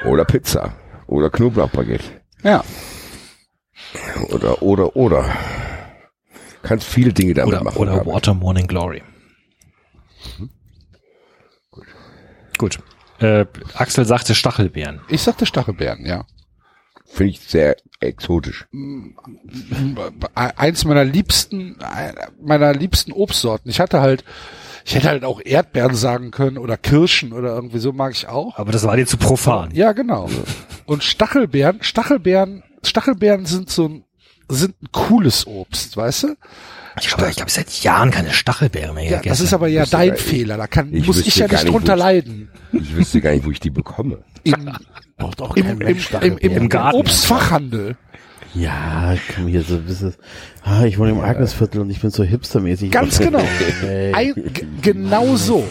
Oder 0.05 0.26
Pizza. 0.26 0.74
Oder 1.07 1.31
Knoblauchbaguette. 1.31 2.05
Ja. 2.42 2.62
Oder, 4.28 4.60
oder, 4.60 4.94
oder. 4.97 5.34
Kannst 6.62 6.86
viele 6.86 7.15
Dinge 7.15 7.32
damit 7.32 7.55
Oder, 7.55 7.65
machen. 7.65 7.78
oder. 7.78 8.05
Water 8.05 8.34
Morning 8.34 8.66
Glory. 8.66 9.02
Gut. 12.59 12.78
Äh, 13.20 13.47
Axel 13.75 14.05
sagte 14.05 14.35
Stachelbeeren. 14.35 15.01
Ich 15.09 15.23
sagte 15.23 15.47
Stachelbeeren, 15.47 16.05
ja. 16.07 16.25
Finde 17.07 17.33
ich 17.33 17.41
sehr 17.41 17.77
exotisch. 18.01 18.67
Eins 20.35 20.85
meiner 20.85 21.05
liebsten, 21.05 21.77
meiner 22.41 22.75
liebsten 22.75 23.12
Obstsorten. 23.12 23.70
Ich 23.70 23.81
hatte 23.81 24.01
halt, 24.01 24.25
ich 24.85 24.95
hätte 24.95 25.09
halt 25.09 25.25
auch 25.25 25.41
Erdbeeren 25.43 25.95
sagen 25.95 26.31
können 26.31 26.59
oder 26.59 26.77
Kirschen 26.77 27.33
oder 27.33 27.55
irgendwie 27.55 27.78
so 27.78 27.93
mag 27.93 28.12
ich 28.12 28.28
auch. 28.28 28.59
Aber 28.59 28.73
das 28.73 28.85
war 28.85 28.97
dir 28.97 29.07
zu 29.07 29.17
profan. 29.17 29.70
Ja, 29.73 29.93
genau. 29.93 30.28
Und 30.85 31.03
Stachelbeeren, 31.03 31.83
Stachelbeeren, 31.83 32.62
Stachelbeeren 32.83 33.47
sind 33.47 33.70
so 33.70 33.89
ein, 33.89 34.05
sind 34.49 34.75
ein 34.83 34.89
cooles 34.93 35.47
Obst, 35.47 35.97
weißt 35.97 36.23
du? 36.25 36.36
Ich 37.01 37.12
habe 37.12 37.31
ich 37.31 37.41
hab 37.41 37.49
seit 37.51 37.70
Jahren 37.83 38.10
keine 38.10 38.33
Stachelbeeren 38.33 38.94
mehr 38.94 39.05
Ja, 39.05 39.10
gegessen. 39.18 39.28
das 39.28 39.41
ist 39.41 39.52
aber 39.55 39.68
ja 39.68 39.86
dein 39.86 40.10
nicht- 40.10 40.20
Fehler. 40.23 40.57
Da 40.57 40.67
kann, 40.67 40.93
ich 40.93 41.07
muss 41.07 41.20
ich 41.25 41.36
ja 41.36 41.47
nicht 41.47 41.52
nicht, 41.65 41.73
drunter 41.73 41.94
ich- 41.94 41.99
leiden. 42.01 42.49
Ich 42.73 42.97
wüsste 42.97 43.20
gar 43.20 43.31
nicht, 43.33 43.44
wo 43.44 43.51
ich 43.51 43.60
die 43.60 43.70
bekomme. 43.70 44.18
Im, 44.44 44.70
Braucht 45.17 45.41
auch 45.43 45.57
im, 45.57 45.81
im, 45.81 45.97
im, 46.20 46.39
im, 46.39 46.68
Garten. 46.68 46.97
Obstfachhandel. 46.97 47.97
Ja, 48.55 49.15
komm 49.35 49.47
hier 49.49 49.62
so 49.62 49.75
ein 49.75 49.85
bisschen. 49.85 50.15
Ah, 50.65 50.85
ich 50.85 50.99
wohne 50.99 51.10
im 51.10 51.20
Agnesviertel 51.20 51.81
und 51.83 51.91
ich 51.91 52.01
bin 52.01 52.10
so 52.10 52.25
hipstermäßig. 52.25 52.91
Ganz 52.91 53.18
genau. 53.20 53.43
G- 53.83 54.35
genau 54.83 55.36
so. 55.36 55.67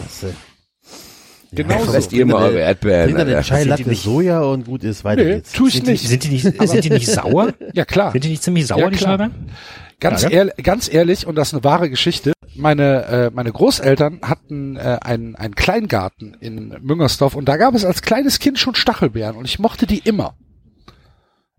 Genau 1.52 1.82
so. 1.84 1.92
Lasst 1.92 2.12
ihr 2.12 2.26
mal 2.26 2.42
eure 2.42 2.58
Erdbeeren. 2.60 3.14
Dann 3.14 3.26
den 3.26 3.36
Alter. 3.36 3.48
Chai 3.48 3.56
Sind 3.60 3.64
die 3.64 3.70
Latte 3.70 3.88
nicht- 3.88 4.02
Soja 4.02 4.40
und 4.42 4.66
gut 4.66 4.84
ist, 4.84 5.04
weiter 5.04 5.24
Nee, 5.24 5.34
geht's. 5.36 5.52
tu 5.52 5.66
ich 5.66 5.74
sind, 5.74 5.86
die, 5.86 5.92
nicht. 5.92 6.08
sind 6.08 6.24
die 6.24 6.28
nicht, 6.28 6.42
sind 6.42 6.84
die 6.84 6.90
nicht 6.90 7.06
sauer? 7.10 7.52
Ja, 7.72 7.84
klar. 7.84 8.12
Sind 8.12 8.24
die 8.24 8.28
nicht 8.30 8.42
ziemlich 8.42 8.66
sauer, 8.66 8.80
Ja, 8.80 8.90
die. 8.90 8.98
Stachelbeeren? 8.98 9.50
Ganz, 10.00 10.22
Ja, 10.22 10.28
ehrlich, 10.30 10.54
ganz 10.62 10.92
ehrlich, 10.92 11.26
und 11.26 11.34
das 11.36 11.48
ist 11.48 11.54
eine 11.54 11.64
wahre 11.64 11.90
Geschichte. 11.90 12.32
Meine, 12.54 13.04
äh, 13.06 13.30
meine 13.32 13.50
Großeltern 13.50 14.20
hatten 14.22 14.76
äh, 14.76 14.98
einen, 15.00 15.34
einen 15.36 15.54
Kleingarten 15.54 16.36
in 16.40 16.76
Müngersdorf 16.82 17.34
und 17.34 17.48
da 17.48 17.56
gab 17.56 17.74
es 17.74 17.84
als 17.84 18.02
kleines 18.02 18.38
Kind 18.40 18.58
schon 18.58 18.74
Stachelbeeren 18.74 19.36
und 19.36 19.44
ich 19.44 19.58
mochte 19.58 19.86
die 19.86 19.98
immer. 19.98 20.34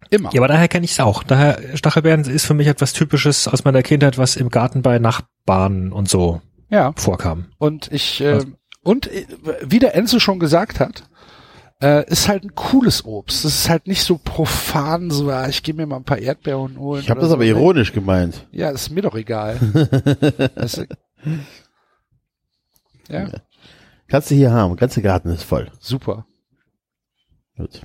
Immer. 0.09 0.29
Ja, 0.33 0.39
aber 0.41 0.47
daher 0.47 0.67
kenne 0.67 0.85
ich 0.85 0.91
es 0.91 0.99
auch. 0.99 1.23
Daher 1.23 1.59
Stachelbeeren 1.75 2.21
ist 2.21 2.45
für 2.45 2.53
mich 2.53 2.67
etwas 2.67 2.93
Typisches 2.93 3.47
aus 3.47 3.63
meiner 3.63 3.83
Kindheit, 3.83 4.17
was 4.17 4.35
im 4.37 4.49
Garten 4.49 4.81
bei 4.81 4.99
Nachbarn 4.99 5.91
und 5.91 6.09
so 6.09 6.41
Ja. 6.69 6.93
vorkam. 6.95 7.45
Und 7.59 7.89
ich, 7.91 8.19
äh, 8.21 8.39
und 8.83 9.07
äh, 9.07 9.25
wie 9.63 9.79
der 9.79 9.95
Enzo 9.95 10.19
schon 10.19 10.39
gesagt 10.39 10.79
hat, 10.79 11.03
äh, 11.81 12.09
ist 12.09 12.27
halt 12.27 12.43
ein 12.43 12.55
cooles 12.55 13.05
Obst. 13.05 13.45
Das 13.45 13.53
ist 13.53 13.69
halt 13.69 13.87
nicht 13.87 14.03
so 14.03 14.17
profan, 14.17 15.11
so, 15.11 15.29
ah, 15.29 15.47
ich 15.47 15.63
gehe 15.63 15.73
mir 15.73 15.85
mal 15.85 15.97
ein 15.97 16.03
paar 16.03 16.17
Erdbeeren 16.19 16.77
holen. 16.77 17.01
Ich 17.01 17.09
habe 17.09 17.21
das 17.21 17.29
so. 17.29 17.35
aber 17.35 17.45
ironisch 17.45 17.93
gemeint. 17.93 18.47
Ja, 18.51 18.69
ist 18.69 18.89
mir 18.89 19.01
doch 19.01 19.15
egal. 19.15 19.59
Das 20.55 20.81
ja, 23.09 23.27
Kannst 24.07 24.29
du 24.31 24.35
hier 24.35 24.51
haben. 24.51 24.71
Der 24.71 24.81
ganze 24.81 25.01
Garten 25.01 25.29
ist 25.29 25.43
voll. 25.43 25.71
super. 25.79 26.25
Gut. 27.57 27.81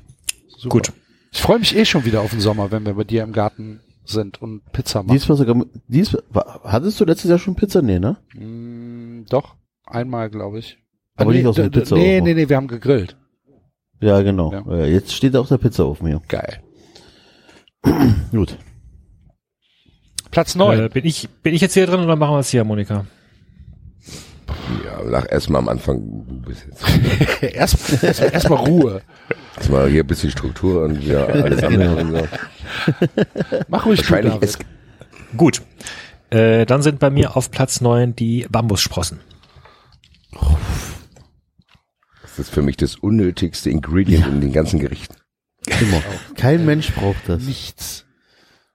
super. 0.48 0.68
Gut. 0.68 0.92
Ich 1.32 1.40
freue 1.40 1.58
mich 1.58 1.76
eh 1.76 1.84
schon 1.84 2.04
wieder 2.04 2.20
auf 2.20 2.30
den 2.30 2.40
Sommer, 2.40 2.70
wenn 2.70 2.86
wir 2.86 2.94
bei 2.94 3.04
dir 3.04 3.22
im 3.22 3.32
Garten 3.32 3.80
sind 4.04 4.40
und 4.40 4.70
Pizza 4.72 5.02
machen. 5.02 5.12
Diesmal 5.14 5.36
sogar, 5.36 5.64
diesmal, 5.88 6.22
hattest 6.62 7.00
du 7.00 7.04
letztes 7.04 7.30
Jahr 7.30 7.38
schon 7.38 7.56
Pizza? 7.56 7.82
Nee, 7.82 7.98
ne? 7.98 8.18
Mm, 8.34 9.24
doch, 9.28 9.56
einmal, 9.84 10.30
glaube 10.30 10.58
ich. 10.58 10.78
Aber 11.16 11.32
nicht 11.32 11.46
aus 11.46 11.56
dem 11.56 11.64
d- 11.64 11.70
d- 11.70 11.80
Pizzaofen. 11.80 12.02
Nee, 12.04 12.20
nee, 12.20 12.34
nee, 12.34 12.48
wir 12.48 12.56
haben 12.56 12.68
gegrillt. 12.68 13.16
Ja, 14.00 14.20
genau. 14.22 14.52
Ja. 14.52 14.84
Jetzt 14.84 15.12
steht 15.14 15.36
auch 15.36 15.46
der 15.46 15.58
Pizzaofen 15.58 16.06
hier. 16.08 16.20
Geil. 16.28 16.60
Gut. 18.32 18.58
Platz 20.30 20.54
neun. 20.56 20.86
Äh, 20.86 20.88
bin 20.88 21.04
ich 21.04 21.28
bin 21.42 21.54
ich 21.54 21.60
jetzt 21.60 21.74
hier 21.74 21.86
drin 21.86 22.00
oder 22.00 22.16
machen 22.16 22.34
wir 22.34 22.40
es 22.40 22.48
hier, 22.50 22.64
Monika? 22.64 23.06
Ja, 24.84 25.00
lach 25.02 25.26
erstmal 25.30 25.60
am 25.62 25.68
Anfang 25.68 25.96
ein 25.98 26.42
bisschen. 26.42 26.72
erst, 27.40 28.02
erst, 28.02 28.20
erst 28.20 28.50
mal 28.50 28.56
Ruhe. 28.56 29.02
Erstmal 29.56 29.88
hier 29.88 30.02
ein 30.02 30.06
bisschen 30.06 30.30
Struktur 30.30 30.82
und 30.84 31.00
wieder 31.00 31.28
alles 31.32 31.62
andere. 31.62 31.96
und 31.96 32.10
so. 32.16 32.28
Mach 33.68 33.86
ruhig 33.86 34.00
du, 34.00 34.04
Wahrscheinlich 34.10 34.32
David. 34.34 34.48
es, 34.48 34.58
Gut. 35.36 35.62
Äh, 36.30 36.66
dann 36.66 36.82
sind 36.82 36.98
bei 36.98 37.10
mir 37.10 37.36
auf 37.36 37.50
Platz 37.52 37.80
neun 37.80 38.16
die 38.16 38.46
Bambussprossen. 38.50 39.20
Das 42.36 42.48
ist 42.48 42.54
für 42.54 42.62
mich 42.62 42.76
das 42.76 42.96
unnötigste 42.96 43.70
Ingredient 43.70 44.26
in 44.26 44.40
den 44.40 44.52
ganzen 44.52 44.78
Gerichten. 44.80 45.14
Immer. 45.66 46.02
Kein 46.36 46.66
Mensch 46.66 46.92
braucht 46.92 47.28
das. 47.28 47.42
Nichts. 47.42 48.04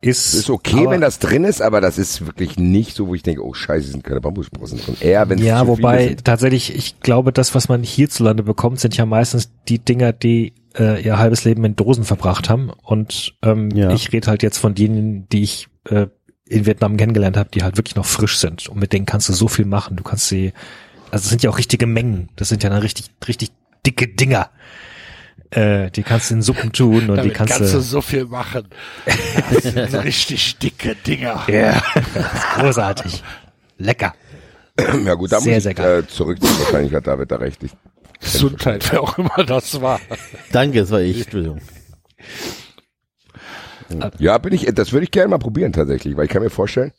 ist, 0.01 0.27
Es 0.27 0.33
ist 0.33 0.49
okay, 0.49 0.79
aber- 0.81 0.91
wenn 0.91 1.01
das 1.01 1.19
drin 1.19 1.43
ist, 1.43 1.61
aber 1.61 1.81
das 1.81 1.97
ist 1.97 2.25
wirklich 2.25 2.57
nicht 2.57 2.95
so, 2.95 3.07
wo 3.07 3.15
ich 3.15 3.21
denke, 3.23 3.45
oh 3.45 3.53
scheiße, 3.53 3.89
sind 3.91 4.03
keine 4.03 4.21
Bambussprossen 4.21 4.79
drin. 4.79 4.95
Eher, 5.01 5.27
wenn 5.29 5.37
ja, 5.39 5.61
zu 5.61 5.67
wobei 5.67 6.15
tatsächlich, 6.23 6.73
ich 6.73 6.99
glaube, 7.01 7.31
das, 7.33 7.53
was 7.53 7.67
man 7.69 7.83
hierzulande 7.83 8.43
bekommt, 8.43 8.79
sind 8.79 8.95
ja 8.97 9.05
meistens 9.05 9.51
die 9.67 9.79
Dinger, 9.79 10.13
die 10.13 10.53
äh, 10.77 11.03
ihr 11.03 11.17
halbes 11.19 11.43
Leben 11.43 11.65
in 11.65 11.75
Dosen 11.75 12.05
verbracht 12.05 12.49
haben. 12.49 12.69
Und 12.81 13.35
ähm, 13.43 13.69
Ja. 13.71 13.91
ich 13.91 14.11
rede 14.13 14.27
halt 14.27 14.41
jetzt 14.41 14.57
von 14.57 14.73
denen, 14.73 15.27
die 15.29 15.43
ich 15.43 15.67
äh, 15.89 16.07
in 16.45 16.65
Vietnam 16.65 16.97
kennengelernt 16.97 17.37
habe, 17.37 17.49
die 17.53 17.61
halt 17.61 17.77
wirklich 17.77 17.95
noch 17.95 18.05
frisch 18.05 18.37
sind. 18.39 18.67
Und 18.69 18.79
mit 18.79 18.93
denen 18.93 19.05
kannst 19.05 19.29
du 19.29 19.33
so 19.33 19.47
viel 19.47 19.65
machen. 19.65 19.97
Du 19.97 20.03
kannst 20.03 20.27
sie, 20.29 20.53
also 21.11 21.23
es 21.23 21.29
sind 21.29 21.43
ja 21.43 21.49
auch 21.49 21.57
richtige 21.57 21.87
Mengen. 21.87 22.29
Das 22.35 22.49
sind 22.49 22.63
ja 22.63 22.69
dann 22.69 22.79
richtig, 22.79 23.11
richtig 23.27 23.51
dicke 23.85 24.07
Dinger. 24.07 24.49
Äh, 25.51 25.89
die 25.91 26.03
kannst 26.03 26.29
du 26.29 26.35
in 26.35 26.41
Suppen 26.43 26.71
tun 26.71 27.09
und 27.09 27.15
die 27.15 27.15
Damit 27.15 27.33
kannst, 27.33 27.57
kannst 27.57 27.73
du 27.73 27.81
so 27.81 28.01
viel 28.01 28.25
machen. 28.25 28.67
Das 29.51 29.63
sind 29.63 30.03
richtig 30.03 30.59
dicke 30.59 30.95
Dinger. 30.95 31.43
Ja, 31.47 31.81
das 32.13 32.33
ist 32.33 32.49
großartig. 32.55 33.23
Lecker. 33.77 34.13
Ja 35.05 35.15
gut, 35.15 35.31
da 35.31 35.41
Sehr, 35.41 35.55
muss 35.55 35.65
ich 35.65 35.77
äh, 35.77 36.07
zurückziehen. 36.07 36.57
Wahrscheinlich 36.59 36.93
hat 36.93 37.07
David 37.07 37.31
da 37.31 37.35
recht. 37.35 37.61
Ich, 37.63 37.71
Gesundheit, 38.21 38.89
wer 38.91 39.01
auch 39.01 39.17
immer 39.17 39.43
das 39.45 39.81
war. 39.81 39.99
Danke, 40.51 40.81
das 40.81 40.91
war 40.91 41.01
ich. 41.01 41.21
Entschuldigung. 41.21 41.59
ja, 44.19 44.37
bin 44.37 44.53
ich, 44.53 44.65
das 44.73 44.93
würde 44.93 45.05
ich 45.05 45.11
gerne 45.11 45.29
mal 45.29 45.37
probieren 45.37 45.73
tatsächlich, 45.73 46.15
weil 46.15 46.25
ich 46.25 46.31
kann 46.31 46.41
mir 46.41 46.49
vorstellen, 46.49 46.93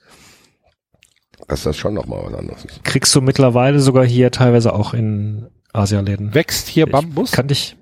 dass 1.49 1.63
das 1.65 1.77
schon 1.77 1.95
nochmal 1.95 2.21
was 2.27 2.35
anderes 2.35 2.65
ist. 2.65 2.85
Kriegst 2.85 3.15
du 3.15 3.21
mittlerweile 3.21 3.81
sogar 3.81 4.05
hier 4.05 4.31
teilweise 4.31 4.73
auch 4.73 4.95
in 4.95 5.47
Asialäden. 5.73 6.35
Wächst 6.35 6.69
hier 6.69 6.87
Bambus? 6.87 7.33
Kann 7.33 7.49
dich. 7.49 7.77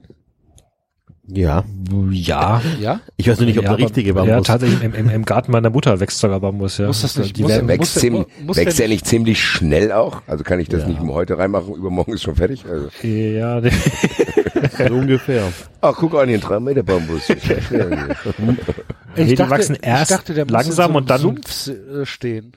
Ja. 1.30 1.64
Ja. 2.10 2.62
Ja? 2.80 3.00
Ich 3.18 3.28
weiß 3.28 3.36
nur 3.38 3.46
nicht, 3.46 3.58
ob 3.58 3.64
ja, 3.64 3.74
der 3.76 3.84
richtige 3.84 4.14
Bambus. 4.14 4.30
Ja, 4.30 4.40
tatsächlich 4.40 4.82
im, 4.82 4.94
im, 4.94 5.10
im 5.10 5.24
Garten 5.26 5.52
meiner 5.52 5.68
Mutter 5.68 6.00
wächst 6.00 6.18
sogar 6.20 6.40
Bambus, 6.40 6.78
ja. 6.78 6.86
Muss 6.86 7.02
das 7.02 7.18
nicht- 7.18 7.36
die 7.36 7.42
muss- 7.42 7.50
werden, 7.50 7.68
Wächst, 7.68 7.80
muss 7.80 7.92
der- 7.92 8.00
ziemlich, 8.00 8.26
muss 8.46 8.56
wächst 8.56 8.78
der 8.78 8.88
nicht 8.88 9.06
ziemlich 9.06 9.42
schnell 9.44 9.92
auch? 9.92 10.22
Also 10.26 10.42
kann 10.42 10.58
ich 10.58 10.68
das 10.70 10.86
nicht 10.86 11.00
heute 11.00 11.36
reinmachen, 11.36 11.74
übermorgen 11.74 12.14
ist 12.14 12.22
schon 12.22 12.36
fertig? 12.36 12.64
Also. 12.64 12.88
ja, 13.06 13.60
so 14.88 14.94
ungefähr. 14.94 15.52
Ach, 15.82 15.94
guck 15.96 16.14
an 16.14 16.28
den 16.28 16.40
3 16.40 16.60
Meter 16.60 16.82
Bambus. 16.82 17.28
Ja 17.70 19.50
wachsen 19.50 19.76
erst 19.80 20.10
ich 20.10 20.16
dachte, 20.16 20.34
der 20.34 20.44
muss 20.44 20.52
langsam 20.52 20.90
in 20.90 20.92
so 20.92 20.98
und 20.98 21.10
dann- 21.10 21.20
Sumpf 21.20 21.68
äh, 21.68 22.06
stehen. 22.06 22.52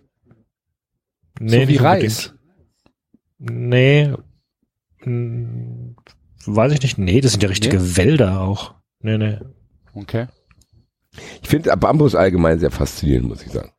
Nee, 1.44 1.62
so 1.62 1.68
wie 1.68 1.74
nicht 1.74 1.82
Reis. 1.82 2.34
Nee. 3.40 4.14
Hm, 5.00 5.96
weiß 6.46 6.74
ich 6.74 6.82
nicht. 6.82 6.98
Nee, 6.98 7.22
das 7.22 7.32
sind 7.32 7.44
ja 7.44 7.50
richtige 7.50 7.98
Wälder 7.98 8.42
auch. 8.42 8.76
Nee, 9.00 9.18
nee. 9.18 9.40
Okay. 9.94 10.28
Ich 11.42 11.50
finde 11.50 11.76
Bambus 11.76 12.16
allgemein 12.16 12.60
sehr 12.60 12.72
faszinierend, 12.72 13.28
muss 13.28 13.42
ich 13.44 13.52
sagen. 13.52 13.72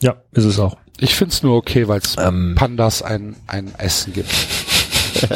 Ja, 0.00 0.22
ist 0.32 0.44
es 0.44 0.58
auch. 0.58 0.76
Ich 0.98 1.14
find's 1.14 1.42
nur 1.42 1.56
okay, 1.56 1.88
weil 1.88 2.00
es 2.00 2.16
Ähm. 2.18 2.54
Pandas 2.56 3.02
ein, 3.02 3.36
ein 3.46 3.72
Essen 3.78 4.12
gibt. 4.12 4.28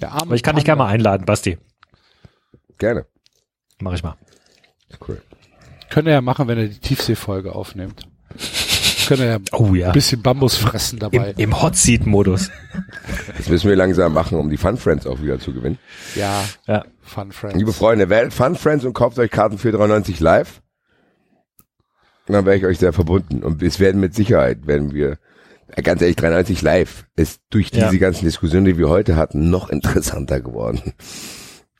Der 0.00 0.12
arme 0.12 0.22
Aber 0.22 0.34
ich 0.34 0.42
kann 0.42 0.56
dich 0.56 0.64
gerne 0.64 0.78
mal 0.80 0.88
einladen, 0.88 1.24
Basti. 1.26 1.58
Gerne. 2.78 3.06
Mach 3.80 3.92
ich 3.94 4.02
mal. 4.02 4.16
Cool. 5.06 5.22
Könnt 5.90 6.08
ihr 6.08 6.14
ja 6.14 6.20
machen, 6.20 6.48
wenn 6.48 6.58
ihr 6.58 6.68
die 6.68 6.78
Tiefseefolge 6.78 7.54
aufnehmt. 7.54 8.09
Ihr 9.18 9.26
ja 9.26 9.38
Oh 9.52 9.74
ja. 9.74 9.88
ein 9.88 9.92
bisschen 9.92 10.22
Bambus 10.22 10.56
fressen 10.56 10.96
Im, 10.96 11.00
dabei. 11.00 11.34
im 11.36 11.60
Hot 11.62 11.76
Seat 11.76 12.06
Modus. 12.06 12.50
Das 13.36 13.48
müssen 13.48 13.68
wir 13.68 13.76
langsam 13.76 14.12
machen, 14.12 14.38
um 14.38 14.50
die 14.50 14.56
Fun 14.58 14.76
Friends 14.76 15.06
auch 15.06 15.20
wieder 15.22 15.38
zu 15.40 15.52
gewinnen. 15.54 15.78
ja, 16.14 16.44
Ja. 16.66 16.84
Fun 17.02 17.32
Friends. 17.32 17.56
Liebe 17.56 17.72
Freunde, 17.72 18.08
wählt 18.10 18.32
Fun 18.32 18.54
Friends 18.54 18.84
und 18.84 18.92
kauft 18.92 19.18
euch 19.18 19.30
Karten 19.30 19.58
für 19.58 19.72
93 19.72 20.20
live. 20.20 20.60
Und 22.28 22.34
dann 22.34 22.44
wäre 22.44 22.56
ich 22.56 22.64
euch 22.66 22.78
sehr 22.78 22.92
verbunden. 22.92 23.42
Und 23.42 23.62
es 23.62 23.80
werden 23.80 24.00
mit 24.00 24.14
Sicherheit, 24.14 24.66
werden 24.66 24.92
wir, 24.94 25.18
äh, 25.74 25.82
ganz 25.82 26.00
ehrlich, 26.02 26.16
93 26.16 26.62
live 26.62 27.06
ist 27.16 27.40
durch 27.50 27.70
diese 27.72 27.86
Ja. 27.86 27.96
ganzen 27.98 28.26
Diskussionen, 28.26 28.66
die 28.66 28.78
wir 28.78 28.88
heute 28.88 29.16
hatten, 29.16 29.50
noch 29.50 29.70
interessanter 29.70 30.40
geworden. 30.40 30.92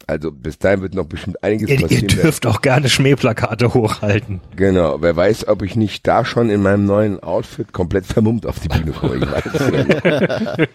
Also 0.07 0.33
bis 0.33 0.59
dahin 0.59 0.81
wird 0.83 0.95
noch 0.95 1.07
bestimmt 1.07 1.43
einiges 1.45 1.69
Ihr, 1.69 1.77
ihr 1.77 1.83
passieren. 1.83 2.09
dürft 2.09 2.47
auch 2.47 2.63
gerne 2.63 2.89
Schmähplakate 2.89 3.75
hochhalten. 3.75 4.41
Genau, 4.57 5.01
wer 5.03 5.15
weiß, 5.15 5.47
ob 5.49 5.63
ich 5.63 5.77
nicht 5.77 6.07
da 6.07 6.25
schon 6.25 6.51
in 6.51 6.63
meinem 6.63 6.85
neuen 6.85 7.21
Outfit 7.23 7.73
komplett 7.73 8.07
vermummt 8.07 8.47
auf 8.47 8.59
die 8.61 8.69
Bühne 8.69 8.93
komme. 8.93 9.27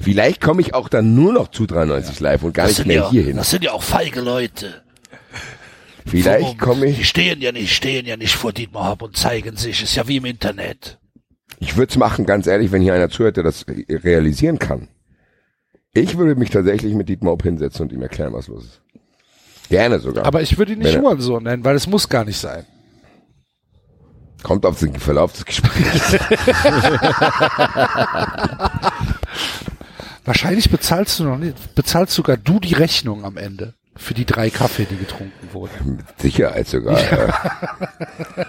Vielleicht 0.00 0.40
komme 0.40 0.62
ich 0.62 0.74
auch 0.74 0.88
dann 0.88 1.14
nur 1.14 1.32
noch 1.32 1.48
zu 1.48 1.66
93 1.66 2.18
live 2.20 2.42
und 2.42 2.54
gar 2.54 2.66
nicht 2.66 2.86
mehr 2.86 3.08
hier 3.10 3.22
hin. 3.22 3.36
Das 3.36 3.50
sind 3.50 3.62
ja 3.62 3.72
auch 3.72 3.82
feige 3.82 4.20
Leute. 4.20 4.82
Vielleicht 6.04 6.58
komme 6.58 6.86
Die 6.86 7.02
ich, 7.02 7.08
stehen 7.08 7.40
ja 7.40 7.52
nicht, 7.52 7.72
stehen 7.74 8.06
ja 8.06 8.16
nicht 8.16 8.34
vor 8.34 8.52
Dietmar 8.52 8.90
Hopp 8.90 9.02
und 9.02 9.16
zeigen 9.16 9.56
sich. 9.56 9.82
Ist 9.82 9.94
ja 9.94 10.08
wie 10.08 10.16
im 10.16 10.24
Internet. 10.24 10.98
ich 11.60 11.76
würde 11.76 11.90
es 11.90 11.96
machen, 11.96 12.26
ganz 12.26 12.48
ehrlich, 12.48 12.72
wenn 12.72 12.82
hier 12.82 12.94
einer 12.94 13.08
zuhört, 13.08 13.36
der 13.36 13.44
das 13.44 13.64
realisieren 13.88 14.58
kann. 14.58 14.88
Ich 15.94 16.16
würde 16.16 16.34
mich 16.36 16.50
tatsächlich 16.50 16.94
mit 16.94 17.08
Dietmar 17.08 17.32
Hopp 17.32 17.42
hinsetzen 17.42 17.82
und 17.82 17.92
ihm 17.92 18.02
erklären, 18.02 18.32
was 18.32 18.48
los 18.48 18.64
ist. 18.64 18.80
Gerne 19.68 19.98
sogar. 20.00 20.24
Aber 20.24 20.40
ich 20.42 20.56
würde 20.58 20.72
ihn 20.72 20.78
nicht 20.78 20.94
er- 20.94 21.02
Hurensohn 21.02 21.42
nennen, 21.44 21.64
weil 21.64 21.76
es 21.76 21.86
muss 21.86 22.08
gar 22.08 22.24
nicht 22.24 22.38
sein. 22.38 22.64
Kommt 24.42 24.66
auf 24.66 24.78
den 24.80 24.94
Verlauf 24.98 25.32
des 25.32 25.44
Gesprächs. 25.44 26.18
Wahrscheinlich 30.24 30.70
bezahlst 30.70 31.18
du 31.20 31.24
noch 31.24 31.38
nicht, 31.38 31.74
bezahlst 31.74 32.14
sogar 32.14 32.36
du 32.36 32.58
die 32.60 32.74
Rechnung 32.74 33.24
am 33.24 33.36
Ende 33.36 33.74
für 33.96 34.14
die 34.14 34.24
drei 34.24 34.50
Kaffee, 34.50 34.86
die 34.88 34.96
getrunken 34.96 35.52
wurden. 35.52 35.96
Mit 35.96 36.20
Sicherheit 36.20 36.66
sogar. 36.68 36.98
Ja. 37.00 37.40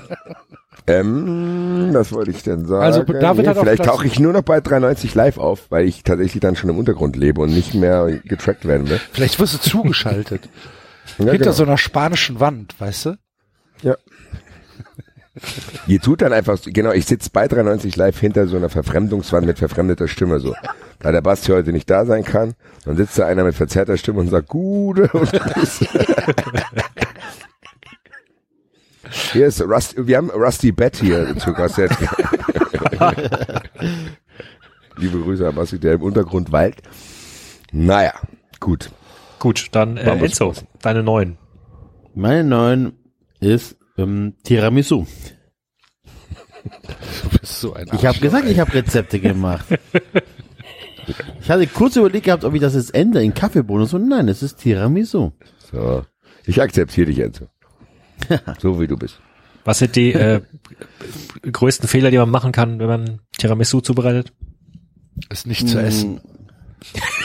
ähm, 0.88 1.90
was 1.93 2.11
wollte 2.11 2.32
ich 2.32 2.43
denn 2.43 2.66
sagen? 2.66 2.84
Also, 2.84 3.03
David 3.03 3.48
hat 3.48 3.58
auch 3.58 3.61
vielleicht 3.61 3.85
tauche 3.85 4.06
ich 4.06 4.19
nur 4.19 4.34
noch 4.34 4.42
bei 4.42 4.60
390 4.60 5.16
live 5.16 5.38
auf, 5.38 5.68
weil 5.69 5.88
ich 5.88 6.03
tatsächlich 6.03 6.42
dann 6.42 6.56
schon 6.56 6.69
im 6.69 6.77
Untergrund 6.77 7.16
lebe 7.16 7.42
und 7.42 7.53
nicht 7.53 7.74
mehr 7.74 8.19
getrackt 8.26 8.66
werden 8.66 8.90
will. 8.90 9.00
Vielleicht 9.11 9.40
wirst 9.40 9.53
du 9.53 9.60
zugeschaltet. 9.60 10.50
Ja, 11.18 11.26
Hinter 11.26 11.38
genau. 11.38 11.52
so 11.52 11.64
einer 11.64 11.77
spanischen 11.77 12.40
Wand, 12.40 12.80
weißt 12.80 13.06
du? 13.08 13.18
Ja. 13.82 13.98
Ihr 15.85 16.00
tut 16.00 16.22
dann 16.22 16.32
einfach, 16.32 16.58
genau, 16.64 16.92
ich 16.92 17.06
sitze 17.06 17.30
bei 17.32 17.48
390 17.48 17.95
live 17.95 18.19
hinter 18.19 18.48
so 18.48 18.56
einer 18.56 18.69
Verfremdungswand 18.69 19.45
mit 19.45 19.60
verfremdeter 19.60 20.08
Stimme 20.08 20.40
so. 20.40 20.56
Da 21.00 21.11
der 21.11 21.22
Basti 21.22 21.52
heute 21.52 21.74
nicht 21.74 21.90
da 21.90 22.06
sein 22.06 22.24
kann, 22.24 22.53
dann 22.85 22.95
sitzt 22.98 23.19
da 23.19 23.26
einer 23.26 23.43
mit 23.43 23.56
verzerrter 23.56 23.98
Stimme 23.98 24.22
und 24.22 24.30
sagt, 24.30 24.48
Gute 24.48 25.10
und 25.10 25.32
Grüße. 25.32 25.85
Hier 29.32 29.48
ist 29.48 29.61
Rusty, 29.61 30.08
wir 30.08 30.17
haben 30.17 30.30
Rusty 30.32 30.72
Bett 30.72 30.98
hier 30.98 31.38
zu 31.38 31.53
Gast. 31.53 31.77
Liebe 34.98 35.19
Grüße 35.19 35.48
an 35.48 35.56
Basti, 35.56 35.80
der 35.80 35.93
im 35.93 36.01
Untergrund 36.01 36.51
weilt. 36.51 36.82
Naja, 37.72 38.14
gut. 38.59 38.92
Gut, 39.40 39.67
dann 39.72 39.98
äh, 39.98 40.11
Enzo, 40.11 40.53
deine 40.82 41.03
neuen. 41.03 41.38
Meine 42.16 42.43
neuen 42.43 42.93
ist 43.40 43.77
ähm, 43.98 44.35
Tiramisu. 44.43 45.06
Du 46.64 47.30
bist 47.40 47.59
so 47.59 47.74
ein 47.74 47.88
Ich 47.93 48.06
habe 48.06 48.19
gesagt, 48.19 48.48
ich 48.48 48.59
habe 48.59 48.74
Rezepte 48.74 49.19
gemacht. 49.19 49.66
Ich 51.42 51.50
hatte 51.50 51.67
kurz 51.67 51.98
überlegt 51.98 52.25
gehabt, 52.25 52.45
ob 52.45 52.53
ich 52.53 52.61
das 52.61 52.75
jetzt 52.75 52.95
ändere 52.95 53.24
in 53.24 53.33
Kaffeebonus 53.33 53.93
und 53.93 54.08
nein, 54.08 54.30
es 54.30 54.42
ist 54.42 54.58
Tiramisu. 54.58 55.32
So. 55.72 56.06
Ich 56.45 56.61
akzeptiere 56.61 57.08
dich 57.08 57.17
jetzt. 57.17 57.43
So 58.60 58.80
wie 58.80 58.88
du 58.88 58.98
bist. 58.98 59.19
Was 59.66 59.80
sind 59.80 59.95
die 59.95 60.14
äh, 60.14 60.42
größten 61.50 61.88
Fehler, 61.88 62.11
die 62.11 62.18
man 62.18 62.30
machen 62.30 62.52
kann, 62.52 62.80
wenn 62.80 62.88
man 62.88 63.19
Tiramisu 63.38 63.82
zubereitet? 63.82 64.34
Ist 65.30 65.48
nicht 65.48 65.68
zu 65.68 65.80
essen. 65.80 66.19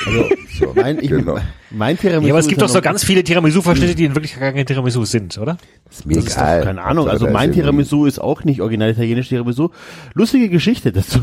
Also, 0.06 0.28
So, 0.58 0.72
mein, 0.74 0.98
ich, 1.00 1.08
genau. 1.08 1.38
mein 1.70 1.98
Tiramisu 1.98 2.26
Ja, 2.26 2.32
aber 2.32 2.40
es 2.40 2.48
gibt 2.48 2.62
doch 2.62 2.68
so 2.68 2.80
ganz 2.80 3.04
viele 3.04 3.22
Tiramisu-Verschnitte, 3.22 3.94
die 3.94 4.04
in 4.04 4.14
Wirklichkeit 4.14 4.40
gar 4.40 4.52
kein 4.52 4.66
Tiramisu 4.66 5.04
sind, 5.04 5.38
oder? 5.38 5.56
Ist 5.90 6.06
mir 6.06 6.14
Das 6.14 6.24
ist 6.26 6.36
doch 6.36 6.42
egal. 6.42 6.62
keine 6.64 6.82
Ahnung. 6.82 7.08
Also 7.08 7.26
da 7.26 7.32
mein 7.32 7.52
Tiramisu 7.52 8.06
ist 8.06 8.18
auch 8.20 8.44
nicht 8.44 8.60
original 8.60 8.90
italienisch 8.90 9.28
Tiramisu. 9.28 9.70
Lustige 10.14 10.48
Geschichte 10.48 10.92
dazu. 10.92 11.20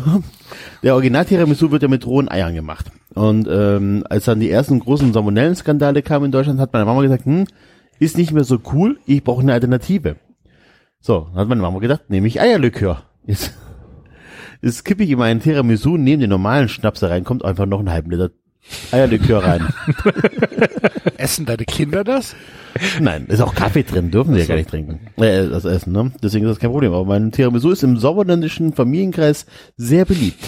Der 0.84 0.94
Original 0.94 1.26
Tiramisu 1.26 1.72
wird 1.72 1.82
ja 1.84 1.88
mit 1.88 2.06
rohen 2.06 2.30
Eiern 2.30 2.54
gemacht. 2.56 2.88
Und 3.14 3.48
ähm, 3.50 4.04
als 4.10 4.26
dann 4.26 4.40
die 4.40 4.50
ersten 4.50 4.80
großen 4.80 5.14
Salmonellen-Skandale 5.14 6.02
kamen 6.02 6.26
in 6.26 6.32
Deutschland, 6.32 6.60
hat 6.60 6.74
meine 6.74 6.86
Mama 6.86 7.02
gesagt, 7.02 7.26
hm, 7.26 7.45
ist 7.99 8.17
nicht 8.17 8.32
mehr 8.32 8.43
so 8.43 8.59
cool, 8.74 8.99
ich 9.06 9.24
brauche 9.24 9.41
eine 9.41 9.53
Alternative. 9.53 10.17
So, 10.99 11.27
dann 11.32 11.41
hat 11.41 11.48
meine 11.48 11.61
Mama 11.61 11.80
gedacht, 11.80 12.09
nehme 12.09 12.27
ich 12.27 12.41
Eierlikör. 12.41 13.03
Jetzt, 13.25 13.53
jetzt 14.61 14.85
kippe 14.85 15.03
ich 15.03 15.11
in 15.11 15.19
meinen 15.19 15.40
Tiramisu, 15.40 15.98
neben 15.98 16.22
den 16.22 16.30
normalen 16.30 16.69
Schnaps 16.69 16.99
da 16.99 17.07
rein, 17.07 17.24
kommt 17.24 17.45
einfach 17.45 17.65
noch 17.65 17.80
ein 17.80 17.91
halben 17.91 18.11
Liter 18.11 18.32
Eierlikör 18.91 19.43
rein. 19.43 19.67
Essen 21.17 21.45
deine 21.45 21.65
Kinder 21.65 22.03
das? 22.03 22.35
Nein, 22.99 23.25
ist 23.27 23.41
auch 23.41 23.53
Kaffee 23.53 23.83
drin, 23.83 24.11
dürfen 24.11 24.33
sie 24.33 24.41
ja 24.41 24.45
gar 24.48 24.56
nicht 24.56 24.69
trinken. 24.69 24.99
Äh, 25.17 25.48
das 25.48 25.65
Essen, 25.65 25.93
ne? 25.93 26.11
Deswegen 26.22 26.45
ist 26.45 26.51
das 26.51 26.59
kein 26.59 26.72
Problem. 26.72 26.93
Aber 26.93 27.06
mein 27.06 27.32
Tiramisu 27.32 27.69
ist 27.72 27.83
im 27.83 27.98
sauerländischen 27.98 28.74
Familienkreis 28.74 29.45
sehr 29.77 30.06
beliebt. 30.06 30.43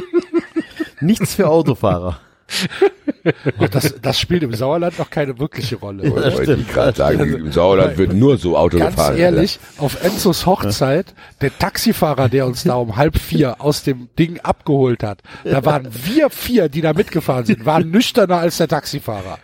Nichts 1.00 1.34
für 1.34 1.48
Autofahrer. 1.48 2.20
Und 3.58 3.74
das, 3.74 3.94
das 4.00 4.20
spielt 4.20 4.42
im 4.42 4.54
Sauerland 4.54 4.98
noch 4.98 5.10
keine 5.10 5.38
wirkliche 5.38 5.76
Rolle. 5.76 6.10
Wollte 6.10 6.54
ich 6.54 6.68
gerade 6.68 6.96
sagen, 6.96 7.34
im 7.34 7.52
Sauerland 7.52 7.98
wird 7.98 8.12
nur 8.12 8.38
so 8.38 8.56
Auto 8.56 8.78
Ganz 8.78 8.94
gefahren. 8.94 9.16
ehrlich, 9.16 9.58
auf 9.78 10.02
Enzos 10.04 10.46
Hochzeit, 10.46 11.14
der 11.40 11.56
Taxifahrer, 11.58 12.28
der 12.28 12.46
uns 12.46 12.64
da 12.64 12.74
um 12.76 12.96
halb 12.96 13.18
vier 13.18 13.60
aus 13.60 13.82
dem 13.82 14.08
Ding 14.18 14.38
abgeholt 14.40 15.02
hat, 15.02 15.22
da 15.44 15.64
waren 15.64 15.88
wir 15.90 16.30
vier, 16.30 16.68
die 16.68 16.80
da 16.80 16.92
mitgefahren 16.92 17.44
sind, 17.44 17.66
waren 17.66 17.90
nüchterner 17.90 18.38
als 18.38 18.58
der 18.58 18.68
Taxifahrer. 18.68 19.38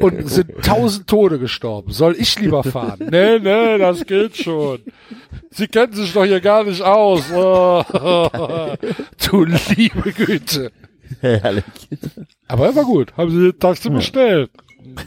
Und 0.00 0.28
sind 0.30 0.52
tausend 0.62 1.08
Tode 1.08 1.38
gestorben. 1.38 1.92
Soll 1.92 2.14
ich 2.16 2.38
lieber 2.38 2.62
fahren? 2.62 3.08
Nee, 3.10 3.38
nee, 3.40 3.78
das 3.78 4.06
geht 4.06 4.36
schon. 4.36 4.78
Sie 5.50 5.66
kennen 5.66 5.92
sich 5.92 6.12
doch 6.12 6.24
hier 6.24 6.40
gar 6.40 6.64
nicht 6.64 6.82
aus. 6.82 7.24
Oh, 7.32 7.82
du 9.30 9.44
liebe 9.44 10.12
Güte. 10.12 10.70
Herrlich. 11.20 11.64
Aber 12.48 12.66
er 12.66 12.76
war 12.76 12.84
gut. 12.84 13.16
Haben 13.16 13.30
Sie 13.30 13.50
den 13.52 13.58
Taxi 13.58 13.90
bestellt? 13.90 14.50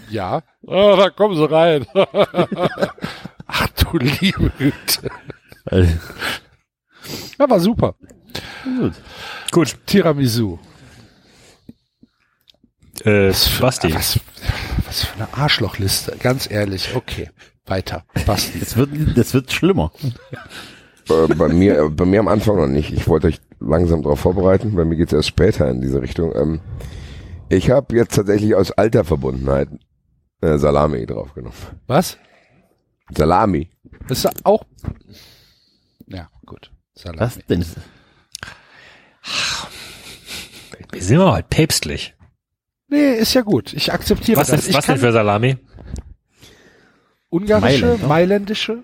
Ja. 0.09 0.43
Ah, 0.67 0.95
da 0.95 1.09
kommen 1.09 1.35
Sie 1.35 1.49
rein. 1.49 1.85
Ach 3.47 3.67
du 3.69 3.97
liebe 3.97 4.51
Güte. 4.57 5.09
Ja, 7.39 7.49
war 7.49 7.59
super. 7.59 7.95
Gut. 8.63 8.93
Gut. 9.51 9.77
Tiramisu. 9.85 10.59
Äh, 13.03 13.31
Basti. 13.59 13.93
Was, 13.93 14.19
was 14.85 15.03
für 15.05 15.15
eine 15.15 15.33
Arschlochliste. 15.33 16.17
Ganz 16.17 16.49
ehrlich. 16.49 16.95
Okay. 16.95 17.29
Weiter. 17.65 18.05
Basti. 18.25 18.59
Das 18.59 18.75
wird, 18.75 18.89
das 19.17 19.33
wird 19.33 19.51
schlimmer. 19.51 19.91
Äh, 21.09 21.33
bei 21.35 21.47
mir, 21.47 21.89
bei 21.89 22.05
mir 22.05 22.19
am 22.19 22.27
Anfang 22.27 22.57
noch 22.57 22.67
nicht. 22.67 22.91
Ich 22.91 23.07
wollte 23.07 23.27
euch 23.27 23.39
langsam 23.59 24.03
darauf 24.03 24.19
vorbereiten. 24.19 24.75
Bei 24.75 24.85
mir 24.85 24.95
geht's 24.95 25.13
erst 25.13 25.27
später 25.27 25.69
in 25.69 25.81
diese 25.81 26.01
Richtung. 26.01 26.33
Ähm, 26.35 26.59
ich 27.49 27.69
habe 27.69 27.95
jetzt 27.95 28.15
tatsächlich 28.15 28.55
aus 28.55 28.71
alter 28.71 29.03
Verbundenheit 29.03 29.69
äh, 30.41 30.57
Salami 30.57 31.05
draufgenommen. 31.05 31.57
Was? 31.87 32.17
Salami. 33.15 33.69
Das 34.07 34.25
ist 34.25 34.45
auch. 34.45 34.65
Ja, 36.07 36.29
gut. 36.45 36.71
Salami. 36.93 37.19
Was 37.19 37.39
denn? 37.47 37.65
Wir 40.91 41.01
sind 41.01 41.19
wir 41.19 41.31
halt 41.31 41.49
päpstlich. 41.49 42.15
Nee, 42.89 43.13
ist 43.15 43.33
ja 43.33 43.41
gut. 43.41 43.73
Ich 43.73 43.91
akzeptiere 43.91 44.39
Was, 44.39 44.47
das. 44.47 44.67
Ich 44.67 44.75
was 44.75 44.85
denn 44.85 44.97
für 44.97 45.11
Salami? 45.11 45.57
ungarische, 47.29 47.85
Mailand, 47.85 48.01
ne? 48.01 48.07
mailändische. 48.07 48.83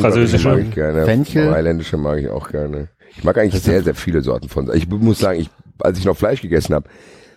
Französische. 0.00 0.48
mag 0.48 0.58
ich 0.60 0.70
gerne. 0.74 1.04
Fenchel. 1.04 1.50
Mailändische 1.50 1.96
mag 1.96 2.18
ich 2.18 2.28
auch 2.28 2.48
gerne. 2.50 2.88
Ich 3.16 3.22
mag 3.24 3.36
eigentlich 3.38 3.62
sehr, 3.62 3.82
sehr 3.82 3.94
viele 3.94 4.20
Sorten 4.22 4.48
von. 4.48 4.70
Ich 4.74 4.88
muss 4.88 5.18
sagen, 5.20 5.40
ich, 5.40 5.48
als 5.80 5.98
ich 5.98 6.04
noch 6.04 6.16
Fleisch 6.16 6.40
gegessen 6.42 6.74
habe, 6.74 6.88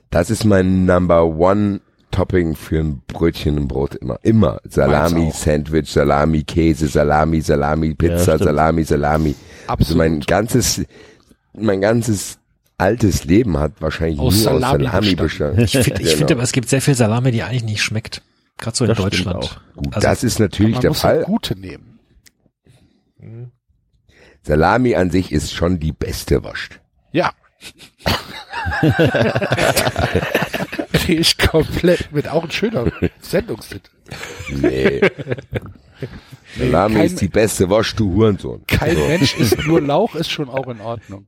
das 0.10 0.30
ist 0.30 0.44
mein 0.46 0.86
Number 0.86 1.26
One 1.26 1.82
Topping 2.12 2.56
für 2.56 2.80
ein 2.80 3.02
Brötchen 3.08 3.58
im 3.58 3.68
Brot 3.68 3.94
immer. 3.96 4.18
Immer. 4.24 4.60
Salami. 4.64 5.32
Sandwich, 5.34 5.92
Salami, 5.92 6.44
Käse, 6.44 6.88
Salami, 6.88 7.42
Salami, 7.42 7.94
Pizza, 7.94 8.24
stimmt. 8.36 8.44
Salami, 8.46 8.84
Salami. 8.86 9.36
Also 9.68 9.74
Absolut. 9.74 9.98
mein 9.98 10.20
ganzes, 10.22 10.82
mein 11.54 11.82
ganzes 11.82 12.40
altes 12.78 13.26
Leben 13.26 13.58
hat 13.60 13.74
wahrscheinlich 13.80 14.20
Aus 14.20 14.44
nur 14.44 14.54
aus 14.54 14.62
Salami 14.62 14.86
Salami 14.86 15.16
bestanden. 15.16 15.58
bestanden. 15.58 15.64
Ich 15.66 15.72
finde, 15.72 16.02
ich 16.02 16.08
Genau. 16.08 16.18
finde 16.18 16.34
aber, 16.36 16.44
es 16.44 16.52
gibt 16.54 16.70
sehr 16.70 16.82
viel 16.82 16.96
Salami, 16.96 17.32
die 17.32 17.44
eigentlich 17.44 17.64
nicht 17.66 17.82
schmeckt. 17.84 18.22
Gerade 18.58 18.78
so 18.78 18.86
in 18.86 18.90
Das 18.90 18.98
Deutschland. 18.98 19.38
auch. 19.44 19.58
Gut, 19.76 19.96
Also, 19.96 20.08
das 20.08 20.24
ist 20.24 20.40
natürlich 20.40 20.74
Man 20.74 20.82
der 20.82 20.90
muss 20.92 21.04
halt 21.04 21.16
Fall. 21.18 21.26
gute 21.26 21.56
nehmen. 21.60 21.87
Salami 24.44 24.96
an 24.96 25.12
sich 25.12 25.32
ist 25.32 25.54
schon 25.54 25.80
die 25.80 25.92
beste 25.92 26.44
Wurst. 26.44 26.80
Ja. 27.12 27.32
Gehe 31.06 31.20
ich 31.20 31.38
komplett 31.38 32.12
mit. 32.12 32.28
Auch 32.28 32.44
ein 32.44 32.52
schöner 32.52 32.92
Sendungstitel. 33.22 33.90
Nee. 34.50 35.02
Salami 36.58 36.96
kein- 36.96 37.06
ist 37.08 37.22
die 37.22 37.28
beste 37.28 37.70
Wurst, 37.70 38.00
du 38.00 38.14
Hurensohn. 38.14 38.64
Kein 38.68 38.96
So. 38.96 39.08
Mensch 39.08 39.36
isst 39.38 39.58
nur 39.66 39.82
Lauch, 39.82 40.16
ist 40.16 40.30
schon 40.32 40.50
auch 40.50 40.68
in 40.68 40.80
Ordnung. 40.82 41.28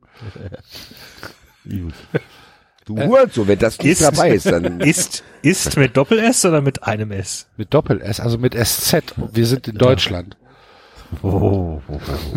Du 2.85 2.97
Hurensohn, 2.99 3.47
wenn 3.47 3.59
das 3.59 3.77
nicht 3.79 3.91
Ist- 3.91 4.01
dabei 4.01 4.31
ist, 4.31 4.45
dann 4.45 4.79
Ist, 4.81 5.23
ist 5.41 5.77
mit 5.77 5.95
Doppel-S 5.97 6.45
oder 6.45 6.61
mit 6.61 6.83
einem 6.83 7.11
S? 7.11 7.47
Mit 7.57 7.73
Doppel-S, 7.73 8.19
also 8.19 8.37
mit 8.37 8.53
SZ. 8.55 9.13
Wir 9.33 9.45
sind 9.45 9.67
in 9.67 9.75
Deutschland. 9.77 10.37
Oh, 11.23 11.81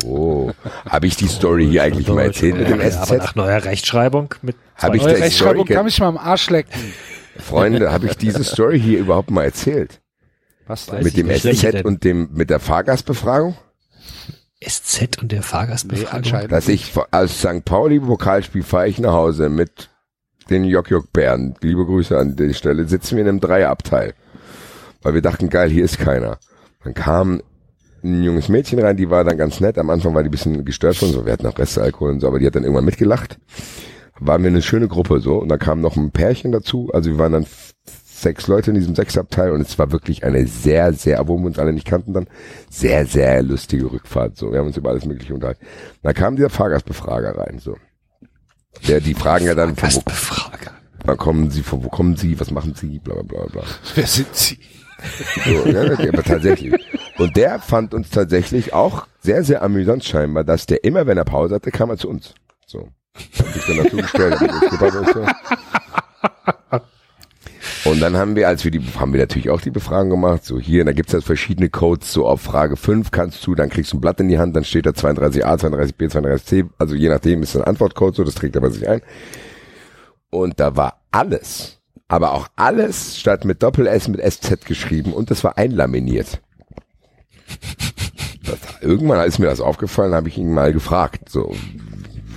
Oh, 0.04 0.50
habe 0.88 1.06
ich 1.06 1.16
die 1.16 1.28
Story 1.28 1.66
hier 1.68 1.82
eigentlich 1.82 2.08
mal 2.08 2.22
erzählt 2.22 2.56
mit 2.56 2.68
dem 2.68 2.80
ja, 2.80 2.86
aber 2.96 3.06
SZ? 3.06 3.18
nach 3.18 3.34
neuer 3.34 3.64
Rechtschreibung 3.64 4.34
mit 4.42 4.56
Habe 4.76 4.96
ich 4.96 5.02
Neue 5.02 5.14
die 5.14 5.20
Rechtschreibung 5.22 5.66
kann 5.66 5.84
mich 5.84 5.98
mal 6.00 6.08
am 6.08 6.16
Arsch 6.18 6.48
lecken. 6.50 6.72
Freunde, 7.38 7.92
habe 7.92 8.06
ich 8.06 8.16
diese 8.16 8.44
Story 8.44 8.80
hier 8.80 8.98
überhaupt 8.98 9.30
mal 9.30 9.44
erzählt? 9.44 10.00
Was 10.66 10.86
denn? 10.86 11.02
Mit 11.02 11.16
dem 11.16 11.28
SZ 11.30 11.62
denn? 11.72 11.84
und 11.86 12.04
dem 12.04 12.28
mit 12.32 12.50
der 12.50 12.60
Fahrgastbefragung? 12.60 13.56
SZ 14.64 15.18
und 15.20 15.32
der 15.32 15.40
Nee, 15.40 15.44
Fahrgastbefragung. 15.44 16.16
anscheinend. 16.18 16.52
Dass 16.52 16.68
ich 16.68 16.92
als 17.10 17.40
St. 17.40 17.64
Pauli 17.64 18.00
Pokalspiel 18.00 18.62
fahre 18.62 18.88
ich 18.88 18.98
nach 18.98 19.12
Hause 19.12 19.48
mit 19.48 19.90
den 20.50 20.64
Jok 20.64 20.90
Jok 20.90 21.12
Bären. 21.12 21.54
Liebe 21.60 21.84
Grüße 21.84 22.16
an 22.16 22.36
die 22.36 22.54
Stelle. 22.54 22.86
Sitzen 22.86 23.16
wir 23.16 23.22
in 23.22 23.28
einem 23.28 23.40
Dreierabteil. 23.40 24.14
Weil 25.02 25.14
wir 25.14 25.22
dachten, 25.22 25.48
geil, 25.50 25.68
hier 25.68 25.84
ist 25.84 25.98
keiner. 25.98 26.38
Dann 26.84 26.94
kam 26.94 27.42
ein 28.04 28.22
junges 28.22 28.48
Mädchen 28.48 28.78
rein, 28.78 28.96
die 28.96 29.10
war 29.10 29.24
dann 29.24 29.36
ganz 29.36 29.60
nett. 29.60 29.78
Am 29.78 29.90
Anfang 29.90 30.14
war 30.14 30.22
die 30.22 30.28
ein 30.28 30.32
bisschen 30.32 30.64
gestört 30.64 30.96
von 30.96 31.10
so. 31.10 31.24
Wir 31.24 31.32
hatten 31.32 31.46
auch 31.46 31.58
Restalkohol 31.58 32.10
und 32.10 32.20
so, 32.20 32.28
aber 32.28 32.38
die 32.38 32.46
hat 32.46 32.54
dann 32.54 32.64
irgendwann 32.64 32.84
mitgelacht. 32.84 33.38
Waren 34.18 34.42
wir 34.42 34.50
eine 34.50 34.62
schöne 34.62 34.88
Gruppe 34.88 35.20
so. 35.20 35.36
Und 35.38 35.48
dann 35.48 35.58
kam 35.58 35.80
noch 35.80 35.96
ein 35.96 36.10
Pärchen 36.10 36.52
dazu. 36.52 36.90
Also 36.92 37.10
wir 37.10 37.18
waren 37.18 37.32
dann 37.32 37.46
sechs 38.22 38.46
Leute 38.46 38.70
in 38.70 38.76
diesem 38.76 38.94
Sechsabteil 38.94 39.50
und 39.50 39.60
es 39.60 39.78
war 39.78 39.92
wirklich 39.92 40.24
eine 40.24 40.46
sehr, 40.46 40.92
sehr, 40.92 41.20
obwohl 41.20 41.40
wir 41.40 41.46
uns 41.46 41.58
alle 41.58 41.72
nicht 41.72 41.86
kannten 41.86 42.12
dann, 42.12 42.28
sehr, 42.70 43.04
sehr 43.04 43.42
lustige 43.42 43.90
Rückfahrt. 43.90 44.36
So, 44.36 44.52
wir 44.52 44.60
haben 44.60 44.68
uns 44.68 44.76
über 44.76 44.90
alles 44.90 45.04
mögliche 45.04 45.34
unterhalten. 45.34 45.66
Da 46.02 46.12
kam 46.12 46.36
dieser 46.36 46.50
Fahrgastbefrager 46.50 47.36
rein, 47.36 47.58
so. 47.58 47.76
Der, 48.88 49.00
die 49.00 49.14
fragen 49.14 49.44
ja 49.44 49.54
dann, 49.54 49.76
wo, 49.76 51.16
kommen 51.16 51.50
Sie, 51.50 51.62
von 51.62 51.84
wo 51.84 51.88
kommen 51.88 52.16
Sie, 52.16 52.38
was 52.40 52.50
machen 52.50 52.74
Sie, 52.74 52.98
bla, 53.00 53.14
bla, 53.14 53.22
bla, 53.22 53.46
bla. 53.46 53.62
Wer 53.94 54.06
sind 54.06 54.34
Sie? 54.34 54.58
So, 55.44 55.68
ja, 55.68 55.82
aber 56.08 56.22
tatsächlich. 56.22 56.74
Und 57.18 57.36
der 57.36 57.58
fand 57.58 57.94
uns 57.94 58.10
tatsächlich 58.10 58.72
auch 58.72 59.06
sehr, 59.20 59.44
sehr 59.44 59.62
amüsant 59.62 60.04
scheinbar, 60.04 60.44
dass 60.44 60.66
der 60.66 60.84
immer, 60.84 61.06
wenn 61.06 61.18
er 61.18 61.24
Pause 61.24 61.56
hatte, 61.56 61.70
kam 61.70 61.90
er 61.90 61.96
zu 61.96 62.08
uns. 62.08 62.34
So. 62.66 62.88
Hab 63.38 63.56
ich 63.56 63.64
dann 63.66 63.76
dazu 63.76 63.96
gestellt, 63.96 64.36
und 67.84 68.00
dann 68.00 68.16
haben 68.16 68.36
wir, 68.36 68.48
als 68.48 68.64
wir 68.64 68.70
die, 68.70 68.80
haben 68.98 69.12
wir 69.12 69.20
natürlich 69.20 69.50
auch 69.50 69.60
die 69.60 69.70
Befragung 69.70 70.10
gemacht, 70.10 70.44
so 70.44 70.58
hier, 70.58 70.84
da 70.84 70.92
gibt's 70.92 71.12
halt 71.12 71.24
verschiedene 71.24 71.68
Codes, 71.68 72.12
so 72.12 72.26
auf 72.26 72.40
Frage 72.40 72.76
5 72.76 73.10
kannst 73.10 73.46
du, 73.46 73.54
dann 73.54 73.70
kriegst 73.70 73.92
du 73.92 73.96
ein 73.96 74.00
Blatt 74.00 74.20
in 74.20 74.28
die 74.28 74.38
Hand, 74.38 74.54
dann 74.54 74.64
steht 74.64 74.86
da 74.86 74.90
32a, 74.90 75.60
32b, 75.60 76.10
32c, 76.10 76.68
also 76.78 76.94
je 76.94 77.08
nachdem 77.08 77.42
ist 77.42 77.56
ein 77.56 77.64
Antwortcode 77.64 78.14
so, 78.14 78.24
das 78.24 78.36
trägt 78.36 78.56
aber 78.56 78.70
sich 78.70 78.88
ein. 78.88 79.02
Und 80.30 80.60
da 80.60 80.76
war 80.76 81.02
alles, 81.10 81.81
aber 82.12 82.34
auch 82.34 82.48
alles 82.56 83.18
statt 83.18 83.46
mit 83.46 83.62
Doppel-S 83.62 84.08
mit 84.08 84.20
SZ 84.20 84.66
geschrieben 84.66 85.14
und 85.14 85.30
das 85.30 85.42
war 85.44 85.56
einlaminiert. 85.56 86.42
Das, 88.44 88.58
irgendwann 88.82 89.26
ist 89.26 89.38
mir 89.38 89.46
das 89.46 89.62
aufgefallen, 89.62 90.12
habe 90.12 90.28
ich 90.28 90.36
ihn 90.36 90.52
mal 90.52 90.74
gefragt, 90.74 91.30
so, 91.30 91.56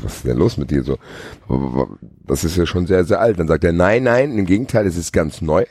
was 0.02 0.16
ist 0.16 0.26
denn 0.26 0.38
los 0.38 0.56
mit 0.56 0.72
dir 0.72 0.82
so? 0.84 0.98
Das 2.26 2.46
ist 2.46 2.56
ja 2.56 2.66
schon 2.66 2.88
sehr, 2.88 3.04
sehr 3.04 3.20
alt. 3.20 3.38
Dann 3.38 3.50
sagt 3.50 3.66
er, 3.66 3.74
nein, 3.74 4.04
nein, 4.04 4.38
im 4.38 4.46
Gegenteil, 4.46 4.88
es 4.88 4.96
ist 4.96 5.12
ganz 5.12 5.42
neu. 5.42 5.66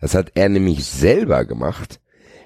Das 0.00 0.14
hat 0.14 0.32
er 0.34 0.48
nämlich 0.48 0.86
selber 0.86 1.44
gemacht. 1.44 2.00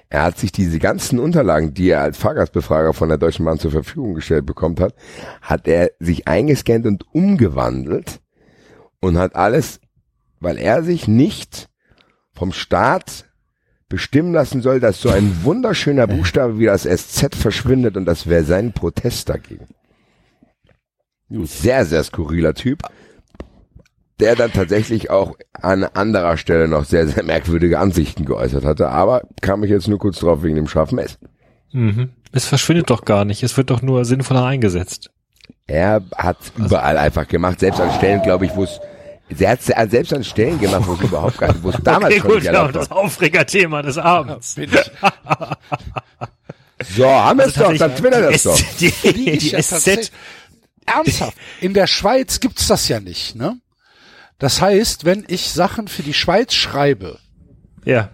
Er 0.09 0.23
hat 0.23 0.37
sich 0.37 0.51
diese 0.51 0.79
ganzen 0.79 1.17
Unterlagen, 1.17 1.73
die 1.73 1.91
er 1.91 2.01
als 2.01 2.17
Fahrgastbefrager 2.17 2.91
von 2.91 3.07
der 3.07 3.17
Deutschen 3.17 3.45
Bahn 3.45 3.57
zur 3.57 3.71
Verfügung 3.71 4.15
gestellt 4.15 4.45
bekommen 4.45 4.77
hat, 4.81 4.95
hat 5.41 5.65
er 5.65 5.91
sich 5.99 6.27
eingescannt 6.27 6.85
und 6.85 7.05
umgewandelt 7.13 8.19
und 8.99 9.17
hat 9.17 9.37
alles, 9.37 9.79
weil 10.43 10.57
er 10.57 10.83
sich 10.83 11.07
nicht 11.07 11.69
vom 12.33 12.51
Staat 12.51 13.25
bestimmen 13.89 14.33
lassen 14.33 14.61
soll, 14.61 14.79
dass 14.79 15.01
so 15.01 15.09
ein 15.09 15.43
wunderschöner 15.43 16.07
Buchstabe 16.07 16.57
wie 16.57 16.65
das 16.65 16.83
SZ 16.83 17.35
verschwindet 17.35 17.95
und 17.95 18.05
das 18.05 18.27
wäre 18.27 18.43
sein 18.43 18.73
Protest 18.73 19.29
dagegen. 19.29 19.67
Sehr, 21.29 21.85
sehr 21.85 22.03
skurriler 22.03 22.53
Typ, 22.53 22.81
der 24.19 24.35
dann 24.35 24.51
tatsächlich 24.51 25.09
auch 25.09 25.35
an 25.53 25.83
anderer 25.83 26.37
Stelle 26.37 26.67
noch 26.67 26.85
sehr, 26.85 27.07
sehr 27.07 27.23
merkwürdige 27.23 27.79
Ansichten 27.79 28.25
geäußert 28.25 28.65
hatte, 28.65 28.89
aber 28.89 29.21
kam 29.41 29.63
ich 29.63 29.69
jetzt 29.69 29.87
nur 29.87 29.99
kurz 29.99 30.19
drauf 30.19 30.43
wegen 30.43 30.55
dem 30.55 30.67
scharfen 30.67 30.97
S. 30.97 31.17
Mhm. 31.71 32.09
Es 32.31 32.45
verschwindet 32.45 32.89
doch 32.89 33.05
gar 33.05 33.25
nicht. 33.25 33.43
Es 33.43 33.57
wird 33.57 33.69
doch 33.69 33.81
nur 33.81 34.05
sinnvoller 34.05 34.45
eingesetzt. 34.45 35.11
Er 35.67 36.01
hat 36.17 36.37
überall 36.57 36.97
einfach 36.97 37.27
gemacht, 37.27 37.59
selbst 37.59 37.79
an 37.79 37.91
Stellen, 37.91 38.21
glaube 38.21 38.45
ich, 38.45 38.55
wo 38.55 38.63
es 38.63 38.79
er 39.41 39.51
hat 39.51 39.59
es 39.59 39.91
selbst 39.91 40.13
an 40.13 40.23
Stellen 40.23 40.59
gemacht, 40.59 40.83
wo 40.85 40.93
es 40.93 41.01
überhaupt 41.01 41.37
gar 41.37 41.47
nicht, 41.47 41.63
wo 41.63 41.69
es 41.69 41.77
damals 41.83 42.13
okay, 42.13 42.21
schon 42.21 42.29
gut, 42.29 42.39
nicht 42.43 42.53
ja, 42.53 42.67
das. 42.67 42.91
Aufregerthema 42.91 43.81
des 43.81 43.97
Abends. 43.97 44.55
Bin 44.55 44.71
ich. 44.73 44.91
So, 46.95 47.07
haben 47.07 47.39
wir 47.39 47.45
es 47.47 47.57
Also 47.57 47.71
doch, 47.71 47.77
dann 47.77 47.95
twittert 47.95 48.33
das 48.33 48.43
doch. 48.43 48.59
Die, 48.79 48.89
Fliege 48.89 49.31
die, 49.31 49.37
die 49.37 49.49
ja 49.49 49.61
SZ. 49.61 50.11
Ernsthaft. 50.85 51.37
In 51.61 51.73
der 51.73 51.87
Schweiz 51.87 52.39
gibt's 52.39 52.67
das 52.67 52.87
ja 52.89 52.99
nicht, 52.99 53.35
ne? 53.35 53.57
Das 54.39 54.59
heißt, 54.61 55.05
wenn 55.05 55.23
ich 55.27 55.51
Sachen 55.51 55.87
für 55.87 56.03
die 56.03 56.13
Schweiz 56.13 56.53
schreibe, 56.53 57.19
Ja. 57.85 58.09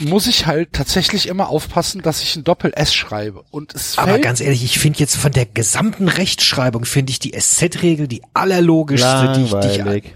Muss 0.00 0.26
ich 0.26 0.46
halt 0.46 0.72
tatsächlich 0.72 1.28
immer 1.28 1.48
aufpassen, 1.48 2.02
dass 2.02 2.22
ich 2.22 2.36
ein 2.36 2.44
Doppel-S 2.44 2.94
schreibe. 2.94 3.44
Und 3.50 3.74
es 3.74 3.98
Aber 3.98 4.18
ganz 4.18 4.40
ehrlich, 4.40 4.64
ich 4.64 4.78
finde 4.78 4.98
jetzt 4.98 5.16
von 5.16 5.32
der 5.32 5.46
gesamten 5.46 6.08
Rechtschreibung 6.08 6.84
finde 6.84 7.10
ich 7.10 7.18
die 7.18 7.38
SZ-Regel 7.38 8.08
die 8.08 8.22
allerlogischste, 8.34 9.32
die 9.36 9.44
ich, 9.44 9.54
die 9.54 9.68
ich 9.68 9.76
Langweilig. 9.78 10.14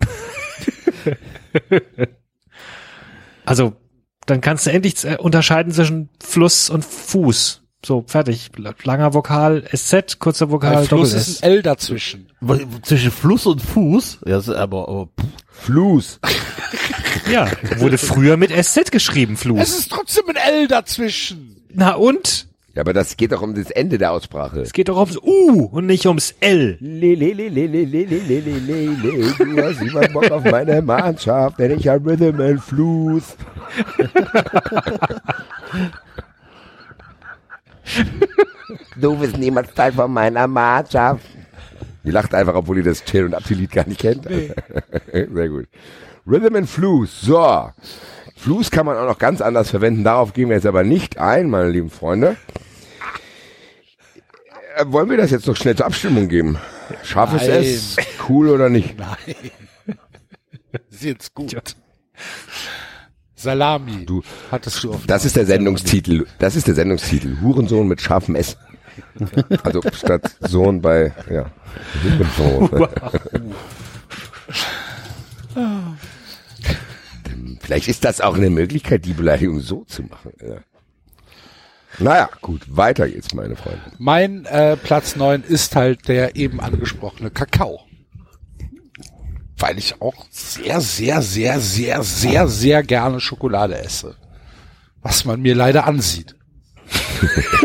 Also, 3.44 3.74
dann 4.26 4.42
kannst 4.42 4.66
du 4.66 4.70
endlich 4.70 5.06
unterscheiden 5.20 5.72
zwischen 5.72 6.10
Fluss 6.22 6.68
und 6.68 6.84
Fuß. 6.84 7.62
So, 7.86 8.02
fertig. 8.06 8.50
Langer 8.82 9.14
Vokal 9.14 9.62
SZ, 9.72 10.18
kurzer 10.18 10.50
Vokal 10.50 10.74
bei 10.74 10.84
Fluss 10.84 11.10
Doppel-S. 11.10 11.28
ist 11.28 11.44
ein 11.44 11.50
L 11.50 11.62
dazwischen. 11.62 12.26
Zwischen 12.82 13.10
Fluss 13.12 13.46
und 13.46 13.62
Fuß? 13.62 14.18
Ja, 14.26 14.38
ist 14.38 14.48
aber, 14.50 14.88
aber 14.88 15.08
Fluss. 15.48 16.18
Ja, 17.30 17.48
wurde 17.76 17.96
früher 17.98 18.36
mit 18.36 18.50
SZ 18.50 18.90
geschrieben, 18.90 19.34
Es 19.34 19.40
Fluss. 19.42 19.78
ist 19.78 19.92
trotzdem 19.92 20.24
ein 20.28 20.36
L 20.36 20.66
dazwischen. 20.66 21.56
Na 21.72 21.94
und? 21.94 22.48
Ja, 22.74 22.82
aber 22.82 22.92
das 22.92 23.16
geht 23.16 23.30
doch 23.32 23.42
um 23.42 23.54
das 23.54 23.70
Ende 23.70 23.96
der 23.98 24.10
Aussprache. 24.12 24.60
Es 24.60 24.72
geht 24.72 24.88
doch 24.88 24.96
ums 24.96 25.16
U 25.16 25.68
und 25.70 25.86
nicht 25.86 26.06
ums 26.06 26.34
L. 26.40 26.78
Le, 26.80 27.14
le, 27.14 27.32
le, 27.32 27.48
le, 27.48 27.66
le, 27.66 27.84
le, 27.84 28.04
le, 28.04 28.18
le, 28.20 28.40
le, 28.40 28.86
le. 28.90 29.44
Du 29.44 29.62
hast 29.62 29.80
immer 29.82 30.06
Bock 30.08 30.30
auf 30.30 30.44
meine 30.44 30.82
Mannschaft, 30.82 31.58
denn 31.58 31.78
ich 31.78 31.86
hab 31.88 32.04
Rhythm 32.04 32.40
and 32.40 32.60
Fluss. 32.62 33.36
du 38.96 39.16
bist 39.16 39.36
niemals 39.36 39.72
Teil 39.74 39.92
von 39.92 40.12
meiner 40.12 40.46
Mannschaft. 40.46 41.24
Die 42.04 42.10
lacht 42.10 42.34
einfach, 42.34 42.54
obwohl 42.54 42.78
ihr 42.78 42.84
das 42.84 43.04
Chill 43.04 43.24
und 43.24 43.34
Abti-Lied 43.34 43.72
gar 43.72 43.86
nicht 43.86 44.00
kennt. 44.00 44.24
Sehr 45.12 45.48
gut. 45.48 45.66
Rhythm 46.26 46.56
and 46.56 46.68
Fluss. 46.68 47.20
So. 47.20 47.70
Fluss 48.36 48.70
kann 48.70 48.86
man 48.86 48.96
auch 48.96 49.06
noch 49.06 49.18
ganz 49.18 49.40
anders 49.40 49.70
verwenden. 49.70 50.04
Darauf 50.04 50.32
gehen 50.32 50.48
wir 50.48 50.56
jetzt 50.56 50.66
aber 50.66 50.84
nicht 50.84 51.18
ein, 51.18 51.50
meine 51.50 51.70
lieben 51.70 51.90
Freunde. 51.90 52.36
Äh, 54.76 54.84
wollen 54.86 55.10
wir 55.10 55.16
das 55.16 55.30
jetzt 55.30 55.46
noch 55.46 55.56
schnell 55.56 55.74
zur 55.74 55.86
Abstimmung 55.86 56.28
geben? 56.28 56.58
Scharfes 57.02 57.42
Nein. 57.42 57.62
S, 57.62 57.96
cool 58.28 58.48
oder 58.48 58.68
nicht? 58.68 58.96
Nein. 58.98 59.36
Ist 60.90 61.02
jetzt 61.02 61.34
gut. 61.34 61.74
Salami. 63.38 64.04
Du, 64.04 64.22
hattest 64.50 64.82
du 64.82 65.00
das 65.06 65.24
ist 65.24 65.36
der 65.36 65.46
Sendungstitel. 65.46 66.26
Das 66.38 66.56
ist 66.56 66.66
der 66.66 66.74
Sendungstitel. 66.74 67.38
Hurensohn 67.40 67.86
mit 67.86 68.00
scharfem 68.00 68.34
S. 68.34 68.56
Also 69.62 69.80
statt 69.92 70.36
Sohn 70.40 70.82
bei, 70.82 71.12
ja. 71.30 71.46
Hurensohn. 72.02 72.88
Vielleicht 77.60 77.86
ist 77.86 78.04
das 78.04 78.20
auch 78.20 78.36
eine 78.36 78.50
Möglichkeit, 78.50 79.04
die 79.04 79.12
Beleidigung 79.12 79.60
so 79.60 79.84
zu 79.84 80.02
machen. 80.02 80.32
Ja. 80.40 80.56
Naja, 82.00 82.28
gut, 82.40 82.62
weiter 82.68 83.08
geht's, 83.08 83.34
meine 83.34 83.56
Freunde. 83.56 83.80
Mein 83.98 84.46
äh, 84.46 84.76
Platz 84.76 85.16
neun 85.16 85.42
ist 85.42 85.76
halt 85.76 86.08
der 86.08 86.34
eben 86.36 86.60
angesprochene 86.60 87.30
Kakao. 87.30 87.87
Weil 89.58 89.78
ich 89.78 90.00
auch 90.00 90.26
sehr, 90.30 90.80
sehr, 90.80 91.20
sehr, 91.20 91.60
sehr, 91.60 92.02
sehr, 92.02 92.48
sehr 92.48 92.82
gerne 92.82 93.20
Schokolade 93.20 93.78
esse. 93.78 94.16
Was 95.02 95.24
man 95.24 95.40
mir 95.40 95.54
leider 95.54 95.86
ansieht. 95.86 96.36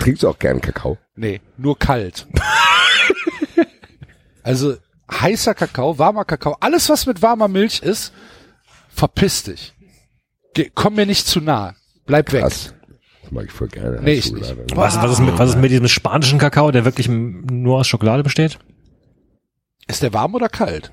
Trinkst 0.00 0.22
du 0.22 0.28
auch 0.28 0.38
gern 0.38 0.60
Kakao? 0.60 0.98
Nee, 1.16 1.40
nur 1.56 1.78
kalt. 1.78 2.26
also 4.42 4.76
heißer 5.10 5.54
Kakao, 5.54 5.98
warmer 5.98 6.24
Kakao, 6.24 6.56
alles 6.60 6.88
was 6.88 7.06
mit 7.06 7.22
warmer 7.22 7.48
Milch 7.48 7.80
ist, 7.80 8.12
verpiss 8.88 9.44
dich. 9.44 9.74
Geh, 10.54 10.70
komm 10.72 10.94
mir 10.94 11.06
nicht 11.06 11.26
zu 11.26 11.40
nah. 11.40 11.74
Bleib 12.06 12.32
weg. 12.32 12.42
Krass. 12.42 12.74
Das 13.22 13.32
mag 13.32 13.46
ich 13.46 13.52
voll 13.52 13.68
gerne. 13.68 14.00
Nee, 14.02 14.14
ich 14.14 14.30
nicht. 14.32 14.54
Was, 14.74 14.96
was, 15.02 15.12
ist 15.12 15.20
mit, 15.20 15.38
was 15.38 15.50
ist 15.50 15.58
mit 15.58 15.70
diesem 15.70 15.88
spanischen 15.88 16.38
Kakao, 16.38 16.70
der 16.70 16.84
wirklich 16.84 17.08
nur 17.08 17.78
aus 17.78 17.88
Schokolade 17.88 18.22
besteht? 18.22 18.58
Ist 19.86 20.02
der 20.02 20.12
warm 20.12 20.34
oder 20.34 20.48
kalt? 20.48 20.92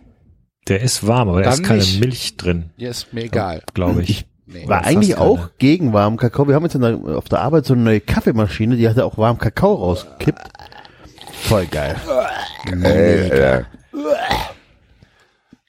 Der 0.68 0.82
ist 0.82 1.06
warm, 1.08 1.30
aber 1.30 1.42
da 1.42 1.50
Dann 1.52 1.62
ist 1.62 1.68
keine 1.68 1.80
nicht. 1.80 2.00
Milch 2.00 2.38
drin, 2.38 2.70
Ja, 2.78 2.90
ist 2.90 3.14
mir 3.14 3.24
egal. 3.24 3.64
glaube 3.74 4.04
ich. 4.04 4.26
Nee. 4.46 4.68
war 4.68 4.84
eigentlich 4.84 5.16
keine. 5.16 5.22
auch 5.22 5.50
gegen 5.60 5.94
warmen 5.94 6.18
Kakao. 6.18 6.48
Wir 6.48 6.56
haben 6.56 6.64
jetzt 6.64 6.74
der, 6.76 6.98
auf 7.18 7.30
der 7.30 7.40
Arbeit 7.40 7.66
so 7.66 7.74
eine 7.74 7.84
neue 7.84 8.02
Kaffeemaschine, 8.02 8.76
die 8.76 8.88
hatte 8.90 9.06
auch 9.06 9.18
warmen 9.18 9.40
Kakao 9.40 9.74
rausgekippt. 9.76 10.42
Voll 11.44 11.66
geil. 11.68 11.96
Äh, 12.84 13.64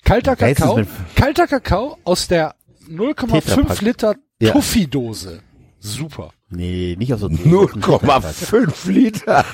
Kalter 0.04 0.36
Kakao, 0.36 0.80
kalter 1.14 1.46
Kakao 1.46 1.96
aus 2.04 2.26
der 2.28 2.54
0,5 2.90 3.40
Tetrapack. 3.44 3.80
Liter 3.80 4.14
Ja. 4.40 4.52
Tuffy-Dose. 4.52 5.40
Super. 5.78 6.30
Nee, 6.50 6.96
nicht 6.98 7.14
auf 7.14 7.20
so 7.20 7.26
0,5 7.28 8.90
Liter. 8.90 9.44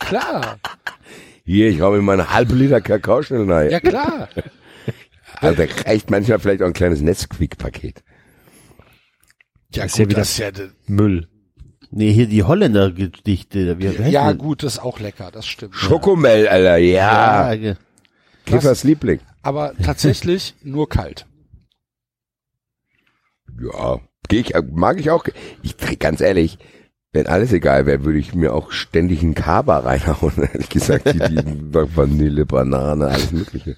Klar. 0.00 0.58
Hier, 1.48 1.70
ich 1.70 1.80
hau 1.80 1.92
mir 1.92 2.02
mal 2.02 2.12
eine 2.12 2.30
halbe 2.30 2.54
Liter 2.54 2.82
Kakao 2.82 3.22
schnell 3.22 3.50
rein. 3.50 3.70
Ja, 3.70 3.80
klar. 3.80 4.28
Also 5.40 5.62
da 5.62 5.72
reicht 5.86 6.10
manchmal 6.10 6.40
vielleicht 6.40 6.62
auch 6.62 6.66
ein 6.66 6.72
kleines 6.72 7.00
Nesquik-Paket. 7.00 8.02
Ja, 9.72 9.84
Ist 9.84 9.92
gut, 9.92 9.98
ja 10.00 10.08
wieder 10.08 10.18
das 10.18 10.30
ist 10.30 10.38
ja, 10.38 10.50
Müll. 10.86 11.28
Nee, 11.90 12.12
hier 12.12 12.26
die 12.26 12.44
wie 13.78 13.88
heißt 13.88 14.10
ja 14.10 14.32
die? 14.32 14.38
gut, 14.38 14.64
das 14.64 14.74
ist 14.74 14.78
auch 14.80 14.98
lecker, 14.98 15.30
das 15.30 15.46
stimmt. 15.46 15.76
Schokomel, 15.76 16.48
Alter, 16.48 16.78
ja. 16.78 17.52
Ja, 17.52 17.74
Kiffers 18.46 18.82
Liebling. 18.82 19.20
Aber 19.42 19.74
tatsächlich 19.82 20.54
nur 20.64 20.88
kalt. 20.88 21.26
Ja, 23.60 24.00
geh 24.28 24.40
ich, 24.40 24.54
mag 24.72 24.98
ich 24.98 25.10
auch. 25.10 25.24
Ich 25.62 25.76
trinke 25.76 25.98
ganz 25.98 26.20
ehrlich, 26.20 26.58
wenn 27.12 27.26
alles 27.26 27.52
egal 27.52 27.86
wäre, 27.86 28.04
würde 28.04 28.18
ich 28.18 28.34
mir 28.34 28.52
auch 28.54 28.70
ständig 28.70 29.22
einen 29.22 29.34
Kaba 29.34 29.78
reinhauen. 29.78 30.32
Ehrlich 30.52 30.68
gesagt, 30.68 31.06
die, 31.12 31.18
die 31.18 31.62
Vanille, 31.96 32.44
Banane, 32.46 33.06
alles 33.08 33.32
mögliche. 33.32 33.76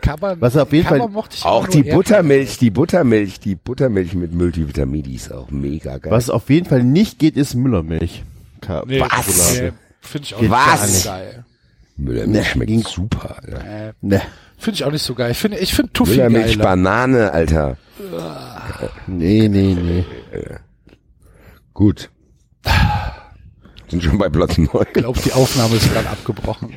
Kaba, 0.00 0.36
Was 0.40 0.56
auf 0.56 0.72
jeden 0.72 0.86
Kaba 0.88 0.98
Fall- 1.04 1.08
mochte 1.08 1.36
ich 1.36 1.44
Auch 1.44 1.68
die 1.68 1.82
Buttermilch, 1.82 2.58
die 2.58 2.70
Buttermilch, 2.70 3.40
die 3.40 3.54
Buttermilch 3.54 4.14
mit 4.14 4.32
Multivitamin, 4.32 5.02
die 5.02 5.14
ist 5.14 5.32
auch 5.32 5.50
mega 5.50 5.98
geil. 5.98 6.10
Was 6.10 6.30
auf 6.30 6.50
jeden 6.50 6.66
Fall 6.68 6.82
nicht 6.82 7.18
geht, 7.18 7.36
ist 7.36 7.54
Müllermilch. 7.54 8.24
Ka 8.60 8.82
Nee, 8.86 9.00
Was? 9.00 9.60
Nee, 9.60 9.72
Finde 10.00 10.24
ich 10.26 10.34
auch 10.34 10.40
Geht 10.40 10.50
nicht 10.50 11.04
geil. 11.04 11.44
Müllermilch 11.96 12.38
Nee, 12.40 12.44
schmeckt 12.44 12.68
ging- 12.70 12.82
super. 12.82 13.36
Alter. 13.42 13.64
Äh, 13.88 13.92
Ne, 14.00 14.22
Finde 14.56 14.74
ich 14.76 14.84
auch 14.84 14.90
nicht 14.90 15.02
so 15.04 15.14
geil. 15.14 15.30
Ich 15.30 15.38
finde, 15.38 15.58
ich 15.58 15.72
finde 15.74 15.92
Tuffy 15.92 16.12
Müllermilch, 16.12 16.52
geiler. 16.58 16.64
Banane, 16.64 17.32
Alter. 17.32 17.76
nee, 19.06 19.48
nee, 19.48 19.74
nee. 19.74 20.04
Gut. 21.78 22.10
Sind 23.86 24.02
schon 24.02 24.18
bei 24.18 24.28
Platz 24.28 24.58
9. 24.58 24.68
Ich 24.68 24.92
glaube, 24.94 25.20
die 25.24 25.32
Aufnahme 25.32 25.76
ist 25.76 25.88
gerade 25.92 26.10
abgebrochen. 26.10 26.74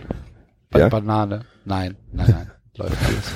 Bei 0.70 0.82
Ja? 0.82 0.90
Banane. 0.90 1.44
Nein, 1.66 1.98
nein, 2.12 2.30
nein. 2.30 2.52
Läuft 2.78 3.04
alles. 3.04 3.32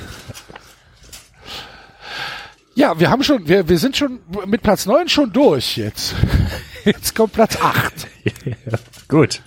Ja, 2.75 2.99
wir 2.99 3.09
haben 3.09 3.23
schon, 3.23 3.47
wir, 3.47 3.67
wir 3.67 3.79
sind 3.79 3.97
schon 3.97 4.19
mit 4.45 4.61
Platz 4.61 4.85
9 4.85 5.09
schon 5.09 5.33
durch 5.33 5.77
jetzt. 5.77 6.13
Jetzt 6.85 7.15
kommt 7.15 7.33
Platz 7.33 7.57
8. 7.59 8.07
Gut. 9.07 9.41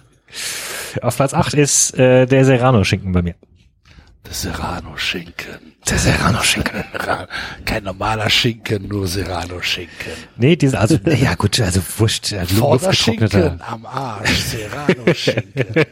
Auf 1.01 1.15
Platz 1.15 1.35
8 1.35 1.55
ist 1.55 1.97
äh, 1.97 2.27
der 2.27 2.45
Serrano-Schinken 2.45 3.13
bei 3.13 3.23
mir. 3.23 3.37
Der 4.27 4.35
Serrano-Schinken. 4.35 5.73
Der 5.89 5.99
Serrano-Schinken. 5.99 6.85
Kein 7.65 7.85
normaler 7.85 8.29
Schinken, 8.29 8.87
nur 8.89 9.07
Serrano-Schinken. 9.07 10.13
Nee, 10.37 10.57
diese, 10.57 10.79
also, 10.79 10.97
ja 11.07 11.35
gut, 11.35 11.59
also 11.61 11.81
wurscht, 11.99 12.33
äh, 12.33 12.41
luftgetrockneter. 12.43 12.59
Vorderschinken 12.59 13.63
am 13.63 13.87
Arsch, 13.87 14.31
Serrano-Schinken. 14.43 15.87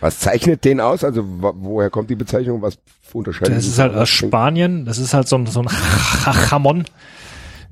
Was 0.00 0.18
zeichnet 0.18 0.64
den 0.64 0.80
aus? 0.80 1.04
Also 1.04 1.22
wo- 1.24 1.54
woher 1.56 1.90
kommt 1.90 2.10
die 2.10 2.16
Bezeichnung? 2.16 2.60
Was 2.60 2.76
unterscheidet 3.12 3.56
Das 3.56 3.66
ist 3.66 3.78
halt 3.78 3.94
aus? 3.94 4.08
Spanien, 4.08 4.84
das 4.84 4.98
ist 4.98 5.14
halt 5.14 5.28
so 5.28 5.36
ein, 5.36 5.46
so 5.46 5.62
ein 5.62 5.68
Jamon. 6.50 6.84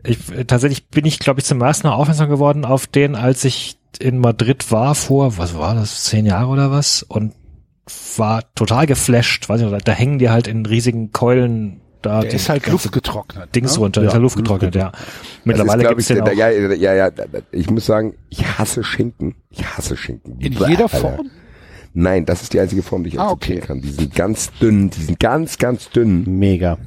Ich, 0.05 0.31
äh, 0.33 0.45
tatsächlich 0.45 0.87
bin 0.87 1.05
ich, 1.05 1.19
glaube 1.19 1.41
ich, 1.41 1.47
zum 1.47 1.61
ersten 1.61 1.89
Mal 1.89 1.95
aufmerksam 1.95 2.29
geworden 2.29 2.65
auf 2.65 2.87
den, 2.87 3.17
als 3.17 3.45
ich 3.45 3.77
in 3.99 4.19
Madrid 4.19 4.71
war 4.71 4.95
vor, 4.95 5.37
was 5.39 5.57
war 5.59 5.75
das, 5.75 6.05
zehn 6.05 6.25
Jahre 6.25 6.47
oder 6.49 6.71
was? 6.71 7.03
Und 7.03 7.35
war 8.17 8.43
total 8.55 8.87
geflasht, 8.87 9.49
weiß 9.49 9.61
ich 9.61 9.67
nicht, 9.71 9.89
da 9.89 9.93
hängen 9.93 10.19
die 10.19 10.31
halt 10.31 10.47
in 10.47 10.65
riesigen 10.67 11.13
Keulen 11.13 11.81
da. 12.01 12.21
Der 12.21 12.33
ist 12.33 12.49
halt 12.49 12.63
ganze 12.63 12.73
luftgetrocknet. 12.73 13.55
Dings 13.55 13.75
ne? 13.75 13.81
runter, 13.81 14.03
Ja, 14.03 14.09
ist 14.09 14.15
halt 14.15 14.23
luftgetrocknet, 14.23 14.75
ja. 14.75 14.91
Das 14.91 15.01
Mittlerweile 15.45 15.89
gibt's 15.89 16.11
ich, 16.11 16.17
den 16.17 16.23
auch. 16.25 16.33
Ja, 16.33 16.49
ja, 16.51 16.73
ja, 16.75 16.95
ja, 16.95 17.11
ich 17.51 17.71
muss 17.71 17.87
sagen, 17.87 18.15
ich 18.29 18.45
hasse 18.59 18.83
Schinken. 18.85 19.35
Ich 19.51 19.65
hasse 19.65 19.97
Schinken. 19.97 20.39
In 20.41 20.55
Bäh, 20.55 20.69
jeder 20.69 20.85
Alter. 20.85 20.99
Form? 20.99 21.31
Nein, 21.95 22.25
das 22.25 22.43
ist 22.43 22.53
die 22.55 22.61
einzige 22.61 22.83
Form, 22.83 23.05
die 23.05 23.11
ich 23.11 23.21
Ah, 23.21 23.33
akzeptieren 23.33 23.59
okay. 23.59 23.67
kann. 23.67 23.81
Die 23.83 23.91
sind 23.91 24.15
ganz 24.15 24.51
dünn, 24.61 24.91
die 24.91 25.03
sind 25.03 25.21
ganz, 25.21 25.59
ganz 25.59 25.91
dünn, 25.91 26.25
Mega. 26.39 26.79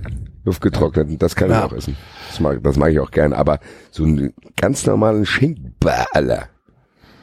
luftgetrocknet. 0.45 1.07
Und 1.09 1.21
das 1.21 1.35
kann 1.35 1.49
Ja. 1.49 1.59
ich 1.59 1.71
auch 1.71 1.77
essen. 1.77 1.95
Das 2.29 2.39
mag, 2.39 2.63
das 2.63 2.75
mag 2.77 2.91
ich 2.91 2.99
auch 2.99 3.11
gern. 3.11 3.33
Aber 3.33 3.59
so 3.91 4.03
einen 4.03 4.33
ganz 4.55 4.85
normalen 4.85 5.25
Schinken, 5.25 5.75
bäh, 5.79 5.91
Alter. 6.11 6.47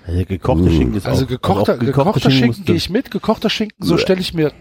Also 0.07 0.25
gekochte 0.25 0.71
Schinken 0.71 0.97
ist 0.97 1.07
Also 1.07 1.25
auch, 1.25 1.29
gekochter, 1.29 1.75
auch 1.75 1.79
gekochter 1.79 2.31
Schinken 2.31 2.47
musst 2.49 2.61
du- 2.61 2.65
gehe 2.65 2.75
ich 2.77 2.91
mit. 2.91 3.11
Gekochter 3.11 3.49
Schinken, 3.51 3.85
so 3.85 3.95
Bäh. 3.97 4.01
stelle 4.03 4.21
ich 4.21 4.35
mir 4.35 4.53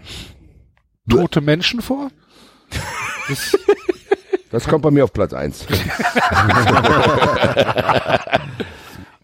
tote 1.08 1.40
Menschen 1.40 1.82
vor. 1.82 2.08
Das, 3.28 3.56
Das 4.50 4.68
kommt 4.68 4.82
bei 4.82 4.90
mir 4.90 5.04
auf 5.04 5.12
Platz 5.12 5.32
eins. 5.32 5.66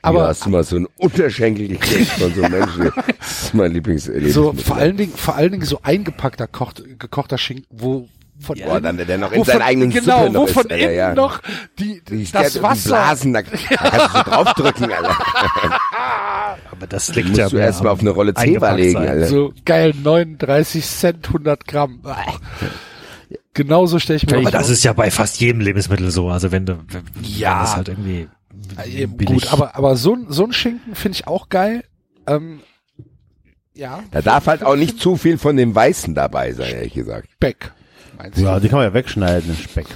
Aber- 0.00 0.20
Aber 0.20 0.28
hast 0.28 0.44
du 0.46 0.50
mal 0.50 0.64
so 0.64 0.76
einen 0.76 0.86
Unterschenkel 0.96 1.68
gekriegt 1.68 2.10
von 2.12 2.32
so 2.34 2.42
einem 2.42 2.58
Menschen? 2.60 2.92
Das 3.18 3.42
ist 3.44 3.54
mein 3.54 3.72
Lieblingserlebnis. 3.72 4.32
so 4.34 4.52
vor 4.52 4.76
allen 4.76 4.96
Dingen, 4.96 5.12
vor 5.14 5.34
allen 5.34 5.52
Dingen 5.52 5.64
so 5.64 5.80
eingepackter 5.82 6.46
kocht, 6.46 6.82
gekochter 6.98 7.36
Schinken, 7.36 7.66
wo 7.70 8.08
von 8.40 8.56
Boah, 8.64 8.80
dann 8.80 8.96
der 8.96 9.18
noch 9.18 9.32
in 9.32 9.44
von- 9.44 9.60
eigenen 9.60 9.90
genau, 9.90 10.20
Suppe 10.20 10.30
noch 10.32 10.40
wo 10.42 10.44
ist, 10.46 10.52
von 10.52 10.62
Alter, 10.70 10.78
innen 10.78 10.94
ja. 10.96 11.14
noch 11.14 11.40
die, 11.80 12.00
Die- 12.08 12.30
das 12.30 12.52
die 12.52 12.62
Wasser. 12.62 12.88
Blasen, 12.90 13.32
da, 13.32 13.42
da 13.42 13.48
kannst 13.76 14.14
du 14.14 14.18
so 14.18 14.24
draufdrücken, 14.24 14.92
Alter. 14.92 15.77
Aber 16.70 16.86
das 16.86 17.14
liegt 17.14 17.28
musst 17.28 17.38
ja 17.38 17.48
du 17.48 17.56
mehr 17.56 17.66
erst 17.66 17.82
mal 17.82 17.90
am 17.90 17.94
auf 17.94 18.00
eine 18.00 18.10
Rolle 18.10 18.34
Zebra 18.34 18.42
eingepackt 18.68 18.78
legen, 18.78 18.92
sein. 18.92 19.08
Alter. 19.08 19.26
So 19.26 19.52
geil, 19.64 19.94
39 20.02 20.84
Cent, 20.86 21.26
100 21.28 21.66
Gramm. 21.66 22.00
Genauso 23.54 23.98
stelle 23.98 24.18
ich 24.18 24.26
mir 24.26 24.36
Aber 24.38 24.50
das 24.50 24.62
das 24.62 24.70
ist 24.70 24.84
ja 24.84 24.92
bei 24.92 25.10
fast 25.10 25.40
jedem 25.40 25.60
Lebensmittel 25.60 26.10
so. 26.10 26.28
Also 26.28 26.52
wenn 26.52 26.66
du, 26.66 26.78
wenn, 26.88 27.02
Ja. 27.22 27.60
das 27.62 27.76
halt 27.76 27.88
irgendwie 27.88 28.28
Eben 28.86 29.16
billig- 29.16 29.42
gut, 29.42 29.52
aber, 29.52 29.74
aber 29.76 29.96
so, 29.96 30.14
ein- 30.14 30.26
so 30.28 30.44
ein 30.44 30.52
Schinken 30.52 30.94
finde 30.94 31.16
ich 31.16 31.26
auch 31.26 31.48
geil. 31.48 31.84
Ähm, 32.26 32.60
ja, 33.74 34.02
Da 34.10 34.22
darf 34.22 34.46
halt 34.46 34.62
auch 34.64 34.76
nicht 34.76 35.00
zu 35.00 35.16
viel 35.16 35.38
von 35.38 35.56
dem 35.56 35.74
Weißen 35.74 36.14
dabei 36.14 36.52
sein, 36.52 36.72
ehrlich 36.74 36.94
gesagt. 36.94 37.28
Speck. 37.34 37.72
Meinst 38.16 38.38
du? 38.38 38.42
Ja, 38.42 38.60
die 38.60 38.68
kann 38.68 38.78
man 38.78 38.88
ja 38.88 38.94
wegschneiden, 38.94 39.48
den 39.48 39.56
Speck. 39.56 39.86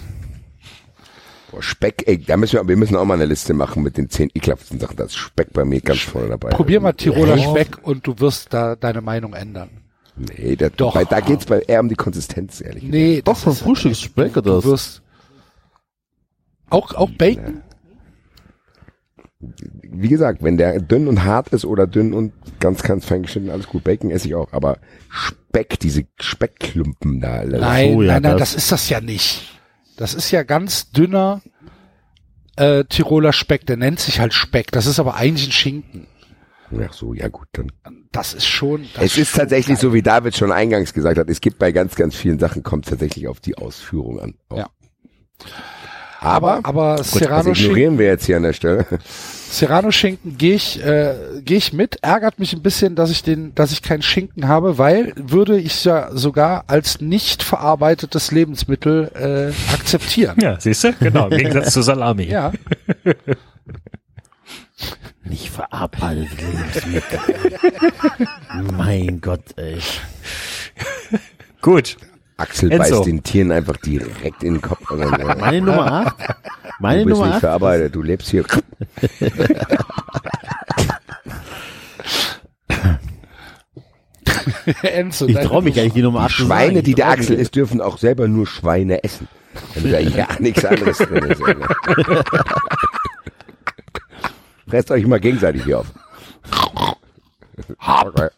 Boah, 1.52 1.62
Speck, 1.62 2.02
ey, 2.08 2.18
da 2.18 2.36
müssen 2.36 2.54
wir, 2.54 2.66
wir 2.66 2.76
müssen 2.76 2.96
auch 2.96 3.04
mal 3.04 3.14
eine 3.14 3.26
Liste 3.26 3.52
machen 3.54 3.82
mit 3.84 3.96
den 3.96 4.08
zehn 4.10 4.30
ekelhaften 4.34 4.80
Sachen. 4.80 4.96
Das 4.96 5.08
ist 5.12 5.16
Speck 5.18 5.52
bei 5.52 5.64
mir 5.64 5.80
ganz 5.80 6.00
vorne 6.00 6.30
dabei. 6.30 6.48
Probier 6.48 6.80
mal 6.80 6.92
Tiroler 6.94 7.34
Echt? 7.34 7.48
Speck 7.50 7.78
und 7.86 8.06
du 8.06 8.18
wirst 8.18 8.52
da 8.54 8.74
deine 8.74 9.02
Meinung 9.02 9.34
ändern. 9.34 9.68
Nee, 10.16 10.56
da, 10.56 10.68
Doch. 10.70 10.94
Bei, 10.94 11.04
da 11.04 11.20
geht's 11.20 11.46
bei, 11.46 11.60
eher 11.60 11.80
um 11.80 11.88
die 11.88 11.94
Konsistenz, 11.94 12.60
ehrlich 12.60 12.82
gesagt. 12.82 12.92
Nee, 12.94 13.22
Doch, 13.22 13.36
vom 13.36 13.54
Frühstücksspeck 13.54 14.36
oder 14.36 14.42
du 14.52 14.56
was? 14.58 14.64
wirst 14.64 15.02
auch, 16.70 16.94
auch 16.94 17.10
Bacon? 17.10 17.62
Wie 19.40 20.08
gesagt, 20.08 20.42
wenn 20.42 20.56
der 20.56 20.80
dünn 20.80 21.08
und 21.08 21.24
hart 21.24 21.48
ist 21.48 21.64
oder 21.64 21.86
dünn 21.86 22.12
und 22.14 22.32
ganz, 22.60 22.82
ganz 22.82 23.04
fein 23.06 23.22
geschnitten, 23.22 23.50
alles 23.50 23.66
gut. 23.66 23.82
Bacon 23.84 24.10
esse 24.10 24.28
ich 24.28 24.34
auch, 24.36 24.52
aber 24.52 24.78
Speck, 25.10 25.80
diese 25.80 26.04
Speckklumpen 26.20 27.20
da, 27.20 27.38
Alter. 27.40 27.58
Nein, 27.58 27.92
Soja, 27.94 28.12
nein, 28.12 28.22
nein, 28.22 28.38
das- 28.38 28.52
das 28.52 28.62
ist 28.62 28.72
das 28.72 28.88
ja 28.88 29.00
nicht. 29.00 29.48
Das 29.96 30.14
ist 30.14 30.30
ja 30.30 30.42
ganz 30.42 30.90
dünner 30.90 31.42
äh, 32.56 32.84
Tiroler 32.84 33.32
Speck. 33.32 33.66
Der 33.66 33.76
nennt 33.76 34.00
sich 34.00 34.20
halt 34.20 34.34
Speck. 34.34 34.70
Das 34.72 34.86
ist 34.86 34.98
aber 34.98 35.14
eigentlich 35.14 35.48
ein 35.48 35.52
Schinken. 35.52 36.06
Ach 36.88 36.92
so, 36.92 37.12
ja 37.12 37.28
gut, 37.28 37.48
dann. 37.52 37.70
Das 38.12 38.32
ist 38.32 38.46
schon. 38.46 38.86
Das 38.94 39.04
Es 39.04 39.18
ist 39.18 39.28
schon 39.28 39.40
tatsächlich 39.40 39.76
geil. 39.76 39.82
so, 39.82 39.92
wie 39.92 40.02
David 40.02 40.36
schon 40.36 40.52
eingangs 40.52 40.94
gesagt 40.94 41.18
hat, 41.18 41.28
es 41.28 41.40
gibt 41.40 41.58
bei 41.58 41.70
ganz, 41.72 41.94
ganz 41.94 42.16
vielen 42.16 42.38
Sachen, 42.38 42.62
kommt 42.62 42.86
tatsächlich 42.86 43.28
auf 43.28 43.40
die 43.40 43.56
Ausführung 43.58 44.20
an. 44.20 44.34
Auch. 44.48 44.56
Ja. 44.56 44.70
Aber, 46.22 46.60
aber 46.62 46.96
gut, 46.96 47.06
Serrano 47.06 47.50
das 47.50 47.58
ignorieren 47.58 47.98
wir 47.98 48.06
jetzt 48.06 48.26
hier 48.26 48.36
an 48.36 48.44
der 48.44 48.52
Stelle. 48.52 48.86
Serrano-Schinken 49.50 50.38
gehe 50.38 50.54
ich, 50.54 50.82
äh, 50.82 51.14
gehe 51.44 51.58
ich 51.58 51.72
mit. 51.72 51.98
Ärgert 52.00 52.38
mich 52.38 52.54
ein 52.54 52.62
bisschen, 52.62 52.94
dass 52.94 53.10
ich 53.10 53.22
den, 53.22 53.54
dass 53.54 53.72
ich 53.72 53.82
keinen 53.82 54.02
Schinken 54.02 54.48
habe, 54.48 54.78
weil 54.78 55.12
würde 55.16 55.58
ich 55.58 55.84
ja 55.84 56.10
sogar 56.12 56.64
als 56.68 57.00
nicht 57.00 57.42
verarbeitetes 57.42 58.30
Lebensmittel 58.30 59.10
äh, 59.14 59.74
akzeptieren. 59.74 60.38
Ja, 60.40 60.58
siehst 60.58 60.84
du? 60.84 60.92
Genau, 60.94 61.28
im 61.28 61.36
Gegensatz 61.36 61.72
zu 61.72 61.82
Salami. 61.82 62.24
Ja. 62.24 62.52
Nicht 65.24 65.50
verarbeitet 65.50 66.28
Lebensmittel. 66.40 67.18
mein 68.76 69.20
Gott, 69.20 69.44
ey. 69.56 69.78
Gut. 71.60 71.96
Axel 72.42 72.72
Enzo. 72.72 72.96
beißt 72.96 73.06
den 73.06 73.22
Tieren 73.22 73.52
einfach 73.52 73.76
direkt 73.78 74.42
in 74.42 74.54
den 74.54 74.62
Kopf. 74.62 74.90
Und 74.90 74.98
dann, 75.00 75.12
äh, 75.20 75.34
Meine 75.36 75.60
Nummer 75.62 75.92
8? 76.06 76.14
Meine 76.80 77.00
du 77.00 77.06
bist 77.06 77.14
Nummer 77.14 77.26
nicht 77.26 77.34
8? 77.36 77.40
verarbeitet, 77.40 77.94
du 77.94 78.02
lebst 78.02 78.28
hier. 78.30 78.44
Enzo, 84.82 85.26
Ich 85.26 85.38
traue 85.38 85.62
mich 85.62 85.74
gar 85.74 85.82
nicht, 85.82 85.96
die 85.96 86.02
Nummer 86.02 86.20
8 86.20 86.30
zu 86.36 86.42
Schweine, 86.44 86.74
sagen. 86.74 86.84
die 86.84 86.90
Ich 86.90 86.96
der 86.96 87.08
Axel 87.08 87.36
isst, 87.36 87.54
dürfen 87.54 87.80
auch 87.80 87.98
selber 87.98 88.28
nur 88.28 88.46
Schweine 88.46 89.02
essen. 89.04 89.28
Damit 89.74 89.92
da 89.92 89.98
ja 89.98 90.28
nichts 90.38 90.64
anderes 90.64 90.98
drin 90.98 91.24
ist. 91.24 91.42
Presst 94.66 94.90
euch 94.90 95.06
mal 95.06 95.20
gegenseitig 95.20 95.64
hier 95.64 95.80
auf. 95.80 95.86
Okay. 97.78 98.28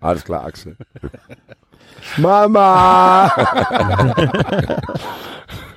Alles 0.00 0.24
klar, 0.24 0.44
Axel. 0.44 0.76
Mama! 2.16 3.30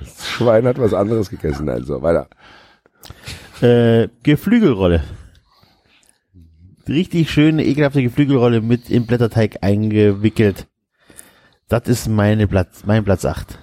Das 0.00 0.26
Schwein 0.28 0.66
hat 0.66 0.78
was 0.78 0.94
anderes 0.94 1.30
gegessen, 1.30 1.68
also 1.68 2.02
weiter. 2.02 2.28
Äh, 3.60 4.08
Geflügelrolle. 4.22 5.04
Richtig 6.88 7.30
schöne, 7.30 7.64
ekelhafte 7.64 8.02
Geflügelrolle 8.02 8.60
mit 8.60 8.90
im 8.90 9.06
Blätterteig 9.06 9.58
eingewickelt. 9.62 10.66
Das 11.68 11.86
ist 11.86 12.08
meine 12.08 12.48
Platz, 12.48 12.84
mein 12.84 13.04
Platz 13.04 13.24
8. 13.24 13.58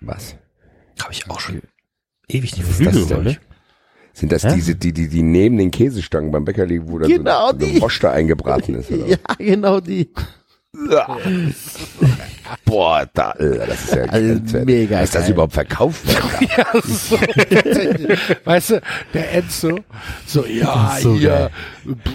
Was? 0.00 0.36
Habe 1.02 1.12
ich 1.12 1.28
auch 1.30 1.40
schon 1.40 1.62
ewig 2.28 2.56
nicht 2.56 2.86
Was 2.86 3.38
Sind 4.18 4.32
das 4.32 4.42
Hä? 4.44 4.52
diese, 4.54 4.74
die, 4.74 4.92
die, 4.92 5.08
die 5.08 5.22
neben 5.22 5.58
den 5.58 5.70
Käsestangen 5.70 6.30
beim 6.32 6.44
Bäcker 6.44 6.66
liegen, 6.66 6.90
wo 6.90 6.98
da 6.98 7.06
Genau 7.06 7.50
so, 7.50 7.52
so 7.52 7.58
die. 7.58 7.74
ein 7.74 7.78
Mosch 7.78 8.00
da 8.00 8.10
eingebraten 8.12 8.74
ist? 8.74 8.90
Oder? 8.90 9.06
Ja, 9.08 9.16
genau 9.38 9.80
die. 9.80 10.10
Boah, 12.64 13.08
da, 13.14 13.32
äh, 13.32 13.66
das 13.66 13.84
ist 13.84 13.94
ja 13.94 14.02
Also 14.04 14.58
mega 14.64 15.00
Dass 15.00 15.10
das 15.12 15.22
geil. 15.22 15.32
überhaupt 15.32 15.52
verkauft. 15.54 16.02
Ja, 16.56 16.66
so, 16.82 17.16
weißt 18.44 18.70
du, 18.70 18.80
der 19.14 19.32
Enzo, 19.34 19.78
so, 20.26 20.44
ja, 20.44 20.96
So 21.00 21.14
hier, 21.16 21.50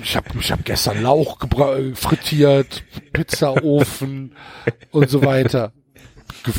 ich 0.01 0.15
habe 0.15 0.27
ich 0.39 0.51
hab 0.51 0.63
gestern 0.65 1.01
Lauch 1.01 1.37
frittiert, 1.95 2.83
Pizzaofen 3.11 4.33
und 4.91 5.09
so 5.09 5.23
weiter. 5.25 5.71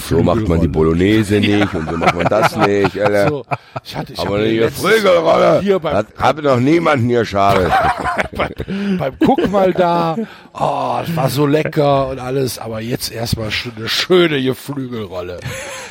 So 0.08 0.22
macht 0.22 0.48
man 0.48 0.60
die 0.60 0.68
Bolognese 0.68 1.34
nicht 1.40 1.74
und 1.74 1.88
so 1.88 1.96
macht 1.96 2.14
man 2.14 2.26
das 2.26 2.56
nicht, 2.56 2.98
Alter. 2.98 3.28
So, 3.28 3.44
ich 3.84 3.96
hatte, 3.96 4.12
ich 4.14 4.18
Aber 4.18 4.36
eine 4.36 4.54
Geflügelrolle, 4.54 5.60
Hier 5.60 5.78
beim, 5.78 5.94
hat, 5.94 6.06
hab 6.16 6.42
noch 6.42 6.58
niemanden 6.58 7.08
hier 7.08 7.24
schadet. 7.24 7.70
beim, 8.32 8.98
beim 8.98 9.12
Guck 9.18 9.50
mal 9.50 9.72
da, 9.72 10.16
oh, 10.54 10.98
das 11.06 11.14
war 11.16 11.28
so 11.28 11.46
lecker 11.46 12.08
und 12.08 12.18
alles, 12.18 12.58
aber 12.58 12.80
jetzt 12.80 13.12
erstmal 13.12 13.50
eine 13.76 13.88
schöne 13.88 14.42
Geflügelrolle. 14.42 15.40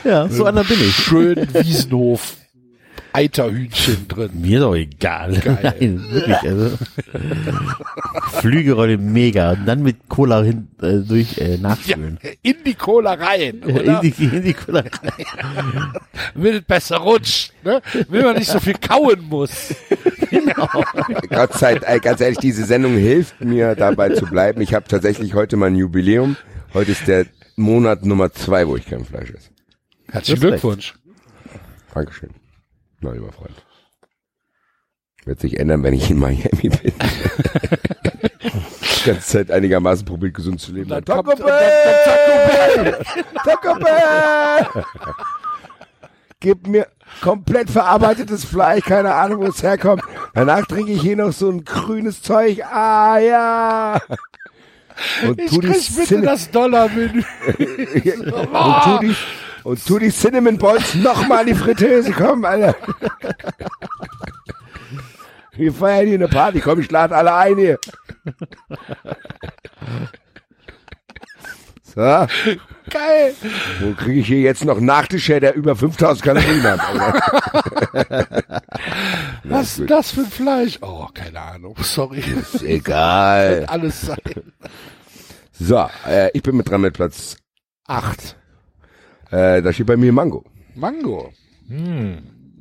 Ja, 0.04 0.28
so 0.28 0.46
einer 0.46 0.64
bin 0.64 0.82
ich. 0.82 0.96
Schönen 0.96 1.54
Wiesenhof, 1.54 2.34
Eiterhühnchen 3.14 4.08
drin. 4.08 4.30
Mir 4.34 4.60
doch 4.60 4.76
egal. 4.76 5.34
Geil. 5.40 5.60
Nein, 5.80 6.06
wirklich, 6.10 6.38
also. 6.42 6.78
Flügelrolle 8.40 8.98
mega. 8.98 9.52
Und 9.52 9.66
dann 9.66 9.84
mit 9.84 10.10
Cola 10.10 10.42
hin, 10.44 10.68
äh, 10.82 10.98
durch, 11.00 11.38
äh, 11.38 11.52
Ja, 11.56 11.58
nachspülen. 11.62 12.20
in 12.42 12.56
die 12.66 12.74
Cola 12.74 13.14
rein, 13.14 13.62
Ja, 13.66 13.76
oder? 13.76 14.04
in, 14.04 14.12
die, 14.14 14.24
in 14.24 14.44
die 14.44 14.54
Cola 14.54 14.80
rein. 14.82 14.92
Will 16.36 16.62
besser 16.62 16.98
rutscht, 16.98 17.54
ne? 17.64 17.82
Will 18.10 18.24
man 18.24 18.36
nicht 18.38 18.50
so 18.50 18.60
viel 18.60 18.76
kauen 18.76 19.22
muss. 19.30 19.74
Gott 21.30 21.54
sei 21.54 21.76
Dank, 21.76 22.02
ganz 22.04 22.20
ehrlich, 22.22 22.40
diese 22.40 22.66
Sendung 22.66 22.94
hilft 22.98 23.40
mir 23.44 23.76
dabei 23.76 24.10
zu 24.10 24.26
bleiben. 24.26 24.62
Ich 24.62 24.74
habe 24.74 24.88
tatsächlich 24.88 25.34
heute 25.34 25.58
mein 25.58 25.76
Jubiläum. 25.76 26.36
Heute 26.74 26.92
ist 26.92 27.08
der 27.08 27.26
Monat 27.56 28.04
Nummer 28.06 28.32
zwei, 28.34 28.68
wo 28.68 28.76
ich 28.76 28.86
kein 28.88 29.06
Fleisch 29.06 29.30
esse. 29.30 29.50
Herzlichen. 30.12 30.40
Glückwunsch. 30.42 30.96
Dankeschön. 31.94 32.30
Mein 33.04 33.16
lieber 33.16 33.32
Freund. 33.32 33.56
Wird 35.26 35.40
sich 35.40 35.60
ändern, 35.60 35.84
wenn 35.84 35.94
ich 35.94 36.10
in 36.10 36.20
Miami 36.20 36.70
bin. 36.70 36.94
Die 38.42 39.06
ganze 39.06 39.22
Zeit 39.22 39.52
einigermaßen 39.52 40.06
probiert, 40.06 40.34
gesund 40.34 40.60
zu 40.60 40.74
leben. 40.74 40.90
Dann 40.90 41.04
Taco 41.06 41.36
Bell! 41.36 42.98
Taco 43.44 43.80
Bell! 43.80 44.84
Gib 46.40 46.68
mir 46.68 46.88
komplett 47.22 47.70
verarbeitetes 47.70 48.44
Fleisch, 48.44 48.84
keine 48.84 49.14
Ahnung, 49.14 49.44
wo 49.44 49.48
es 49.48 49.64
herkommt. 49.64 50.04
Danach 50.34 50.66
trinke 50.66 50.92
ich 50.92 51.02
hier 51.02 51.16
noch 51.16 51.32
so 51.32 51.50
ein 51.50 51.64
grünes 51.64 52.22
Zeug. 52.22 52.62
Ah, 52.66 53.18
ja! 53.20 54.02
Und 55.26 55.40
Ich 55.40 55.60
krieg 55.60 55.96
bitte 55.96 56.22
das 56.22 56.52
Dollarmenü. 56.52 57.24
und 57.48 58.84
tu 58.84 59.00
die, 59.02 59.16
und 59.64 59.86
tu 59.86 60.00
die 60.00 60.12
Cinnamon 60.12 60.58
Balls 60.58 60.96
nochmal 60.96 61.48
in 61.48 61.56
die 61.56 61.60
Fritteuse, 61.60 62.12
komm, 62.12 62.46
Alter. 62.46 62.76
Wir 65.56 65.72
feiern 65.72 66.08
hier 66.08 66.16
eine 66.16 66.28
Party, 66.28 66.60
komm, 66.60 66.80
ich 66.80 66.90
lade 66.90 67.16
alle 67.16 67.34
ein 67.34 67.58
hier. 67.58 67.80
So, 71.96 72.02
Geil. 72.02 73.36
wo 73.80 73.94
kriege 73.94 74.22
ich 74.22 74.28
hier 74.28 74.42
jetzt 74.42 74.66
noch 74.66 74.80
Nachtisch 74.80 75.30
her, 75.30 75.40
der 75.40 75.54
über 75.54 75.76
5000 75.76 76.24
Kalorien 76.24 76.64
hat? 76.64 76.80
Was 79.44 79.44
Was 79.44 79.78
ist 79.78 79.92
das 79.92 80.12
für 80.12 80.22
ein 80.22 80.26
Fleisch? 80.26 80.80
Oh, 80.82 81.08
keine 81.14 81.40
Ahnung. 81.40 81.76
Sorry. 81.82 82.20
Ist 82.20 82.64
egal. 82.64 83.66
Kann 83.68 83.70
alles 83.70 84.02
sein. 84.02 84.18
So, 85.52 85.88
äh, 86.08 86.32
ich 86.34 86.42
bin 86.42 86.58
mit 86.58 86.68
dran 86.68 86.82
mit 86.82 86.96
Platz 86.96 87.38
8. 87.86 88.38
Äh, 89.34 89.64
da 89.64 89.74
steht 89.74 89.88
bei 89.88 89.98
mir 89.98 90.14
Mango. 90.14 90.44
Mango. 90.76 91.32
Hm. 91.68 92.20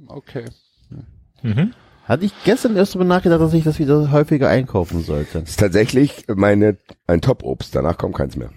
Okay. 0.09 0.45
Mhm. 1.43 1.75
Hatte 2.05 2.25
ich 2.25 2.33
gestern 2.45 2.77
erst 2.77 2.95
darüber 2.95 3.05
nachgedacht, 3.05 3.43
dass 3.43 3.53
ich 3.53 3.65
das 3.65 3.79
wieder 3.79 4.11
häufiger 4.11 4.49
einkaufen 4.49 5.03
sollte. 5.03 5.41
Ist 5.41 5.61
tatsächlich 5.61 6.25
meine, 6.35 6.79
ein 7.07 7.21
Top-Obst. 7.21 7.75
Danach 7.75 7.99
kommt 7.99 8.17
keins 8.17 8.37
mehr. 8.37 8.51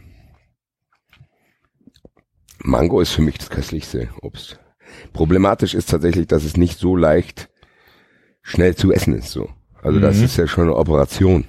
Mango 2.64 3.02
ist 3.02 3.12
für 3.12 3.22
mich 3.22 3.38
das 3.38 3.50
köstlichste 3.50 4.10
Obst. 4.22 4.60
Problematisch 5.12 5.74
ist 5.74 5.90
tatsächlich, 5.90 6.28
dass 6.28 6.46
es 6.46 6.56
nicht 6.56 6.80
so 6.80 6.96
leicht 6.96 7.50
schnell 8.42 8.76
zu 8.76 8.94
essen 8.94 9.14
ist, 9.14 9.32
so. 9.32 9.50
Also 9.84 10.00
das 10.00 10.18
Mhm. 10.18 10.24
ist 10.24 10.38
ja 10.38 10.48
schon 10.48 10.64
eine 10.66 10.76
Operation. 10.76 11.44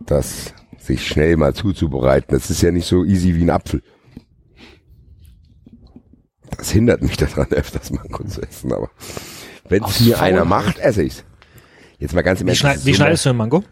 Das 0.00 0.54
sich 0.78 1.06
schnell 1.06 1.36
mal 1.36 1.52
zuzubereiten, 1.54 2.34
das 2.34 2.48
ist 2.50 2.62
ja 2.62 2.70
nicht 2.70 2.86
so 2.86 3.04
easy 3.04 3.34
wie 3.34 3.42
ein 3.42 3.50
Apfel. 3.50 3.82
Das 6.56 6.70
hindert 6.70 7.02
mich 7.02 7.16
daran, 7.16 7.48
öfters 7.50 7.90
Mango 7.90 8.24
zu 8.24 8.42
essen, 8.42 8.72
aber 8.72 8.90
wenn 9.68 9.84
es 9.84 10.00
mir 10.00 10.20
einer 10.20 10.44
macht, 10.44 10.78
esse 10.78 11.02
ich's. 11.02 11.24
Jetzt 11.98 12.14
mal 12.14 12.22
ganz 12.22 12.40
im 12.40 12.46
Wie, 12.46 12.50
Ernst, 12.50 12.60
schneid, 12.60 12.84
wie 12.84 12.92
so 12.92 12.96
schneidest 12.96 13.24
du 13.24 13.30
ein 13.30 13.36
Mango? 13.36 13.64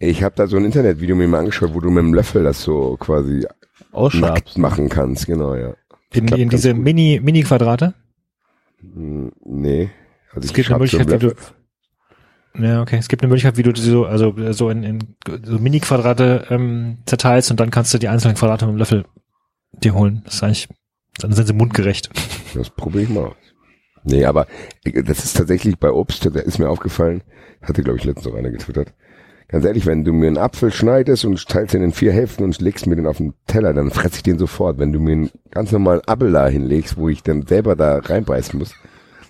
ich 0.00 0.22
habe 0.22 0.34
da 0.34 0.46
so 0.46 0.56
ein 0.56 0.64
Internetvideo 0.64 1.14
mir 1.14 1.28
mal 1.28 1.40
angeschaut, 1.40 1.74
wo 1.74 1.80
du 1.80 1.90
mit 1.90 2.02
dem 2.02 2.14
Löffel 2.14 2.42
das 2.42 2.62
so 2.62 2.96
quasi 2.98 3.46
nackt 3.92 4.56
machen 4.56 4.88
kannst, 4.88 5.26
genau, 5.26 5.54
ja. 5.54 5.74
In, 6.12 6.26
in 6.28 6.48
diese 6.48 6.74
gut. 6.74 6.82
Mini, 6.82 7.20
Mini-Quadrate? 7.22 7.94
Hm, 8.80 9.32
Nee. 9.44 9.90
Also 10.32 10.46
Es 10.46 10.54
gibt 10.54 10.70
eine 10.70 10.78
Möglichkeit, 10.78 11.10
wie 11.10 11.26
du, 11.26 11.34
ja, 12.58 12.82
okay. 12.82 12.96
Es 12.96 13.08
gibt 13.08 13.22
eine 13.22 13.28
Möglichkeit, 13.28 13.56
wie 13.58 13.62
du 13.62 13.72
die 13.72 13.80
so, 13.80 14.06
also, 14.06 14.34
so 14.52 14.70
in, 14.70 14.82
in 14.82 15.16
so 15.44 15.58
Mini-Quadrate, 15.58 16.46
ähm, 16.50 16.98
zerteilst 17.06 17.50
und 17.50 17.60
dann 17.60 17.70
kannst 17.70 17.92
du 17.94 17.98
die 17.98 18.08
einzelnen 18.08 18.36
Quadrate 18.36 18.66
mit 18.66 18.74
dem 18.74 18.78
Löffel 18.78 19.04
dir 19.72 19.94
holen. 19.94 20.22
Das 20.24 20.34
ist 20.34 20.42
eigentlich, 20.42 20.68
dann 21.18 21.32
sind 21.32 21.46
sie 21.46 21.52
mundgerecht. 21.52 22.10
Das 22.54 22.70
probiere 22.70 23.04
ich 23.04 23.10
mal 23.10 23.26
aus. 23.26 23.36
Nee, 24.04 24.24
aber 24.24 24.46
äh, 24.84 25.02
das 25.02 25.24
ist 25.24 25.36
tatsächlich 25.36 25.78
bei 25.78 25.90
Obst, 25.90 26.24
da 26.24 26.40
ist 26.40 26.58
mir 26.58 26.68
aufgefallen, 26.68 27.22
hatte 27.62 27.82
glaube 27.82 27.98
ich 27.98 28.04
letztens 28.04 28.26
noch 28.26 28.34
einer 28.34 28.50
getwittert. 28.50 28.94
Ganz 29.48 29.64
ehrlich, 29.64 29.84
wenn 29.84 30.04
du 30.04 30.12
mir 30.12 30.28
einen 30.28 30.38
Apfel 30.38 30.72
schneidest 30.72 31.24
und 31.24 31.44
teilst 31.48 31.74
ihn 31.74 31.82
in 31.82 31.92
vier 31.92 32.12
Hälften 32.12 32.44
und 32.44 32.60
legst 32.60 32.86
mir 32.86 32.94
den 32.94 33.08
auf 33.08 33.16
den 33.16 33.34
Teller, 33.48 33.74
dann 33.74 33.90
fresse 33.90 34.16
ich 34.16 34.22
den 34.22 34.38
sofort. 34.38 34.78
Wenn 34.78 34.92
du 34.92 35.00
mir 35.00 35.12
einen 35.12 35.30
ganz 35.50 35.72
normalen 35.72 36.02
Apfel 36.06 36.30
da 36.30 36.46
hinlegst, 36.46 36.96
wo 36.96 37.08
ich 37.08 37.24
dann 37.24 37.44
selber 37.46 37.74
da 37.74 37.98
reinbeißen 37.98 38.56
muss, 38.56 38.74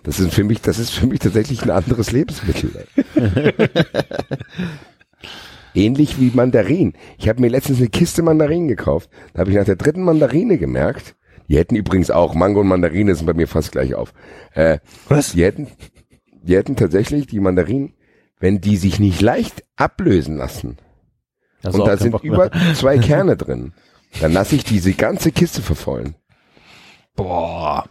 das 0.03 0.21
ist 0.21 0.35
für 0.35 0.45
mich, 0.45 0.61
das 0.61 0.79
ist 0.79 0.91
für 0.91 1.07
mich 1.07 1.21
tatsächlich 1.21 1.63
ein 1.63 1.71
anderes 1.71 2.13
Lebensmittel. 2.13 2.87
Ähnlich 5.75 6.21
wie 6.21 6.33
Mandarinen. 6.35 6.95
Ich 7.17 7.29
habe 7.29 7.41
mir 7.41 7.49
letztens 7.49 7.79
eine 7.79 7.89
Kiste 7.89 8.23
Mandarinen 8.23 8.69
gekauft. 8.69 9.09
Da 9.33 9.41
habe 9.41 9.51
ich 9.51 9.57
nach 9.57 9.65
der 9.65 9.77
dritten 9.77 10.03
Mandarine 10.03 10.59
gemerkt, 10.59 11.15
die 11.51 11.59
hätten 11.59 11.75
übrigens 11.75 12.11
auch, 12.11 12.35
Mango 12.35 12.61
und 12.61 12.69
Mandarine 12.69 13.15
sind 13.15 13.27
bei 13.27 13.35
mir 13.35 13.49
fast 13.49 13.73
gleich 13.73 13.95
auf. 13.95 14.15
Äh, 14.55 14.79
Was? 15.09 15.33
Die 15.33 15.43
hätten, 15.45 15.67
die 16.43 16.57
hätten 16.57 16.77
tatsächlich 16.77 17.27
die 17.27 17.41
Mandarinen, 17.41 17.95
wenn 18.39 18.61
die 18.61 18.77
sich 18.77 19.01
nicht 19.01 19.21
leicht 19.21 19.65
ablösen 19.77 20.37
lassen, 20.37 20.79
du 21.63 21.71
und 21.71 21.87
da 21.87 21.97
sind 21.97 22.13
Bock 22.13 22.23
mehr. 22.25 22.33
über 22.33 22.51
zwei 22.75 22.99
Kerne 23.01 23.37
drin, 23.37 23.75
dann 24.21 24.33
lasse 24.33 24.55
ich 24.55 24.65
diese 24.65 24.93
ganze 24.95 25.33
Kiste 25.33 25.61
verfaulen. 25.61 26.15
Boah. 27.17 27.85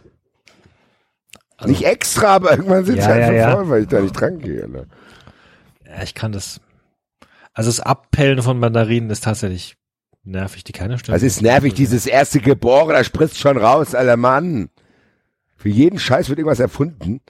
nicht 1.66 1.84
extra, 1.84 2.28
aber 2.36 2.52
irgendwann 2.52 2.84
sind 2.86 2.96
Ja, 2.96 3.02
sie 3.04 3.08
halt 3.10 3.22
ja, 3.26 3.32
ja. 3.32 3.42
verfaulen, 3.48 3.68
weil 3.70 3.82
ich 3.82 3.88
da 3.88 4.00
nicht 4.00 4.18
dran 4.18 4.38
gehe. 4.38 4.66
Ne? 4.68 4.86
Ja, 5.86 6.02
ich 6.02 6.14
kann 6.14 6.32
das. 6.32 6.60
Also 7.52 7.68
das 7.68 7.80
Abpellen 7.80 8.42
von 8.42 8.58
Mandarinen 8.58 9.10
ist 9.10 9.24
tatsächlich 9.24 9.76
nervig, 10.22 10.64
die 10.64 10.72
keine 10.72 10.98
stimmen. 10.98 11.14
Das 11.14 11.22
ist 11.22 11.42
nervig, 11.42 11.74
dieses 11.74 12.06
erste 12.06 12.40
Geborene, 12.40 12.94
da 12.94 13.04
spritzt 13.04 13.38
schon 13.38 13.56
raus, 13.56 13.94
alter 13.94 14.16
Mann. 14.16 14.70
Für 15.56 15.68
jeden 15.68 15.98
Scheiß 15.98 16.28
wird 16.28 16.38
irgendwas 16.38 16.60
erfunden. 16.60 17.20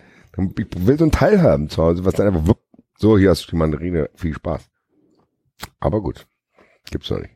Ich 0.57 0.67
will 0.77 0.99
so 0.99 1.05
ein 1.05 1.11
Teil 1.11 1.43
haben 1.43 1.69
zu 1.69 1.83
Hause, 1.83 2.05
was 2.05 2.15
dann 2.15 2.29
einfach, 2.29 2.47
wupp, 2.47 2.63
so, 2.97 3.19
hier 3.19 3.31
hast 3.31 3.47
du 3.47 3.51
die 3.51 3.57
Mandarine, 3.57 4.11
viel 4.15 4.35
Spaß. 4.35 4.63
Aber 5.81 6.01
gut, 6.01 6.27
gibt's 6.91 7.11
noch 7.11 7.19
nicht. 7.19 7.35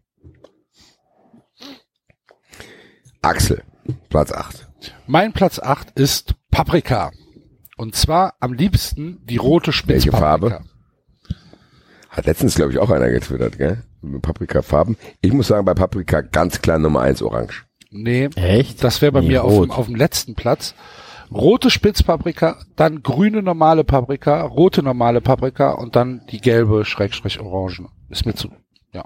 Axel, 3.22 3.62
Platz 4.10 4.32
8. 4.32 4.68
Mein 5.06 5.32
Platz 5.32 5.58
8 5.58 5.92
ist 5.98 6.34
Paprika. 6.50 7.10
Und 7.76 7.96
zwar 7.96 8.34
am 8.40 8.52
liebsten 8.52 9.24
die 9.24 9.38
rote 9.38 9.68
Welche 9.68 9.78
Spitzpaprika. 9.78 10.18
Farbe? 10.18 10.64
Hat 12.10 12.26
letztens, 12.26 12.54
glaube 12.54 12.72
ich, 12.72 12.78
auch 12.78 12.90
einer 12.90 13.10
getwittert, 13.10 13.58
gell? 13.58 13.82
Paprika-Farben. 14.20 14.96
Ich 15.20 15.32
muss 15.32 15.48
sagen, 15.48 15.64
bei 15.64 15.74
Paprika 15.74 16.20
ganz 16.20 16.60
klar 16.62 16.78
Nummer 16.78 17.00
eins 17.00 17.22
orange. 17.22 17.64
Nee, 17.90 18.28
Echt? 18.34 18.82
das 18.82 19.00
wäre 19.02 19.12
bei 19.12 19.20
Nee, 19.20 19.28
mir 19.28 19.44
auf 19.44 19.60
dem, 19.60 19.70
auf 19.70 19.86
dem 19.86 19.94
letzten 19.94 20.34
Platz. 20.34 20.74
Rote 21.32 21.70
Spitzpaprika, 21.70 22.58
dann 22.76 23.02
grüne 23.02 23.42
normale 23.42 23.82
Paprika, 23.84 24.42
rote 24.42 24.82
normale 24.82 25.20
Paprika 25.20 25.72
und 25.72 25.96
dann 25.96 26.22
die 26.30 26.38
gelbe 26.40 26.84
Schrägstrich 26.84 27.40
orange. 27.40 27.82
Ist 28.10 28.26
mir 28.26 28.34
zu. 28.34 28.50
Ja. 28.92 29.04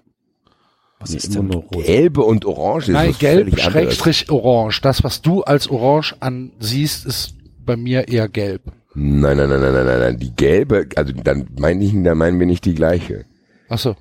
Was 0.98 1.14
ist 1.14 1.34
denn? 1.34 1.46
nur 1.46 1.62
rot. 1.62 1.84
Gelbe 1.84 2.22
und 2.22 2.44
orange 2.44 2.88
ist 2.88 2.94
Nein, 2.94 3.14
gelb. 3.18 3.58
Schrägstrich 3.58 4.30
orange. 4.30 4.80
Das, 4.82 5.04
was 5.04 5.22
du 5.22 5.42
als 5.42 5.68
orange 5.70 6.16
ansiehst, 6.20 7.06
ist 7.06 7.34
bei 7.64 7.76
mir 7.76 8.08
eher 8.08 8.28
gelb. 8.28 8.62
Nein, 8.94 9.36
nein, 9.36 9.48
nein, 9.48 9.60
nein, 9.60 9.74
nein, 9.74 9.86
nein, 9.86 10.00
nein. 10.00 10.18
Die 10.18 10.34
gelbe, 10.34 10.88
also 10.96 11.12
dann 11.12 11.46
meine 11.58 11.84
ich, 11.84 11.92
dann 12.02 12.18
meinen 12.18 12.40
wir 12.40 12.46
nicht 12.46 12.64
die 12.64 12.74
gleiche. 12.74 13.26
Ach 13.68 13.78
so. 13.78 13.94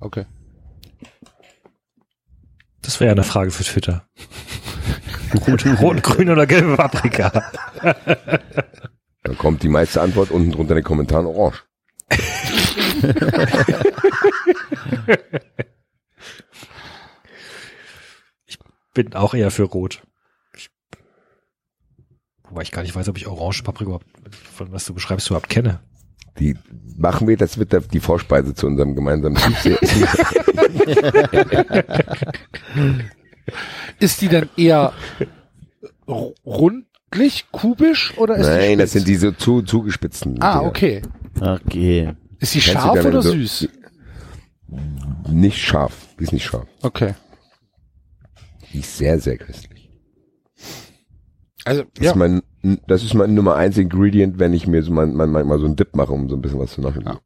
Okay. 0.00 0.26
Das 2.84 3.00
wäre 3.00 3.08
ja 3.08 3.12
eine 3.12 3.24
Frage 3.24 3.50
für 3.50 3.64
Twitter. 3.64 4.06
Rot, 5.48 5.66
rot, 5.80 6.02
grün 6.02 6.30
oder 6.30 6.46
gelbe 6.46 6.76
Paprika? 6.76 7.50
Dann 9.24 9.36
kommt 9.36 9.64
die 9.64 9.68
meiste 9.68 10.00
Antwort 10.00 10.30
unten 10.30 10.52
drunter 10.52 10.72
in 10.72 10.76
den 10.76 10.84
Kommentaren 10.84 11.26
orange. 11.26 11.64
Bin 18.94 19.12
auch 19.14 19.34
eher 19.34 19.50
für 19.50 19.64
rot. 19.64 20.04
Ich, 20.56 20.70
wobei 22.44 22.62
ich 22.62 22.70
gar 22.70 22.82
nicht 22.82 22.94
weiß, 22.94 23.08
ob 23.08 23.16
ich 23.16 23.26
orange 23.26 23.64
Paprika 23.64 23.86
überhaupt, 23.86 24.06
von 24.54 24.70
was 24.70 24.84
du 24.84 24.94
beschreibst, 24.94 25.26
überhaupt 25.30 25.48
kenne. 25.48 25.80
Die 26.38 26.56
machen 26.96 27.28
wir, 27.28 27.36
das 27.36 27.58
wird 27.58 27.72
der- 27.72 27.80
die 27.80 28.00
Vorspeise 28.00 28.54
zu 28.54 28.66
unserem 28.66 28.94
gemeinsamen 28.96 29.36
Tiefsee. 29.36 29.76
Ist 34.00 34.20
die 34.20 34.28
denn 34.28 34.48
eher 34.56 34.92
ru- 36.08 36.34
rundlich, 36.44 37.46
kubisch 37.52 38.16
oder 38.16 38.36
ist 38.36 38.46
die 38.46 38.52
Nein, 38.52 38.78
das 38.78 38.92
sind 38.92 39.06
diese 39.06 39.36
zu, 39.36 39.62
zugespitzten. 39.62 40.40
Ah, 40.42 40.58
Dinger. 40.58 40.68
okay. 40.68 41.02
Okay. 41.40 42.12
Ist 42.40 42.54
die 42.54 42.60
scharf 42.60 43.04
oder 43.04 43.22
so- 43.22 43.32
süß? 43.32 43.68
Nicht 45.28 45.58
scharf. 45.58 45.94
Die 46.18 46.24
ist 46.24 46.32
nicht 46.32 46.44
scharf. 46.44 46.66
Okay. 46.82 47.14
Die 48.72 48.78
ist 48.80 48.96
sehr, 48.96 49.18
sehr 49.20 49.36
köstlich. 49.38 49.90
Also, 51.64 51.84
Das, 51.94 52.04
ja. 52.04 52.10
ist 52.10 52.16
mein, 52.16 52.42
das 52.86 53.02
ist 53.04 53.14
mein 53.14 53.34
Nummer 53.34 53.56
eins 53.56 53.76
Ingredient, 53.76 54.38
wenn 54.38 54.52
ich 54.54 54.66
mir 54.66 54.82
so 54.82 54.92
mein, 54.92 55.14
mein, 55.14 55.30
mein, 55.30 55.46
mal 55.46 55.58
so 55.58 55.66
einen 55.66 55.76
Dip 55.76 55.94
mache, 55.94 56.12
um 56.12 56.28
so 56.28 56.36
ein 56.36 56.40
bisschen 56.42 56.58
was 56.58 56.72
zu 56.72 56.80
machen. 56.80 57.02
Ja. 57.04 57.18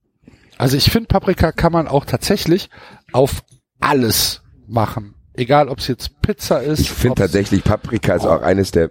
Also 0.59 0.77
ich 0.77 0.91
finde, 0.91 1.07
Paprika 1.07 1.53
kann 1.53 1.73
man 1.73 1.87
auch 1.87 2.05
tatsächlich 2.05 2.69
auf 3.13 3.43
alles 3.81 4.43
machen. 4.67 5.15
Egal, 5.35 5.69
ob 5.69 5.79
es 5.79 5.87
jetzt 5.87 6.21
Pizza 6.21 6.61
ist. 6.61 6.81
Ich 6.81 6.91
finde 6.91 7.15
tatsächlich, 7.15 7.63
Paprika 7.63 8.15
ist 8.15 8.27
auch 8.27 8.43
eines 8.43 8.73
der 8.73 8.91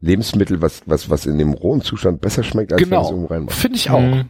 Lebensmittel, 0.00 0.60
was, 0.60 0.82
was, 0.84 1.08
was 1.08 1.24
in 1.24 1.38
dem 1.38 1.54
rohen 1.54 1.80
Zustand 1.80 2.20
besser 2.20 2.42
schmeckt, 2.42 2.72
als 2.74 2.82
wenn 2.82 2.90
du 2.90 2.96
es 2.96 3.06
irgendwo 3.06 3.28
Genau, 3.28 3.34
reinmachst. 3.34 3.58
finde 3.58 3.76
ich 3.78 3.88
auch. 3.90 4.00
Mhm. 4.00 4.28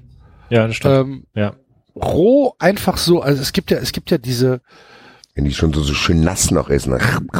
Ja, 0.48 0.68
das 0.68 0.76
stimmt. 0.76 0.94
Ähm, 0.94 1.24
ja. 1.34 1.56
roh 1.96 2.52
einfach 2.60 2.96
so, 2.98 3.20
also 3.20 3.42
es 3.42 3.52
gibt 3.52 3.72
ja, 3.72 3.78
es 3.78 3.90
gibt 3.90 4.12
ja 4.12 4.18
diese, 4.18 4.60
Wenn 5.34 5.44
die 5.44 5.52
schon 5.52 5.72
so, 5.72 5.82
so 5.82 5.92
schön 5.92 6.20
nass 6.22 6.52
noch 6.52 6.70
ist. 6.70 6.86
Ne? 6.86 7.00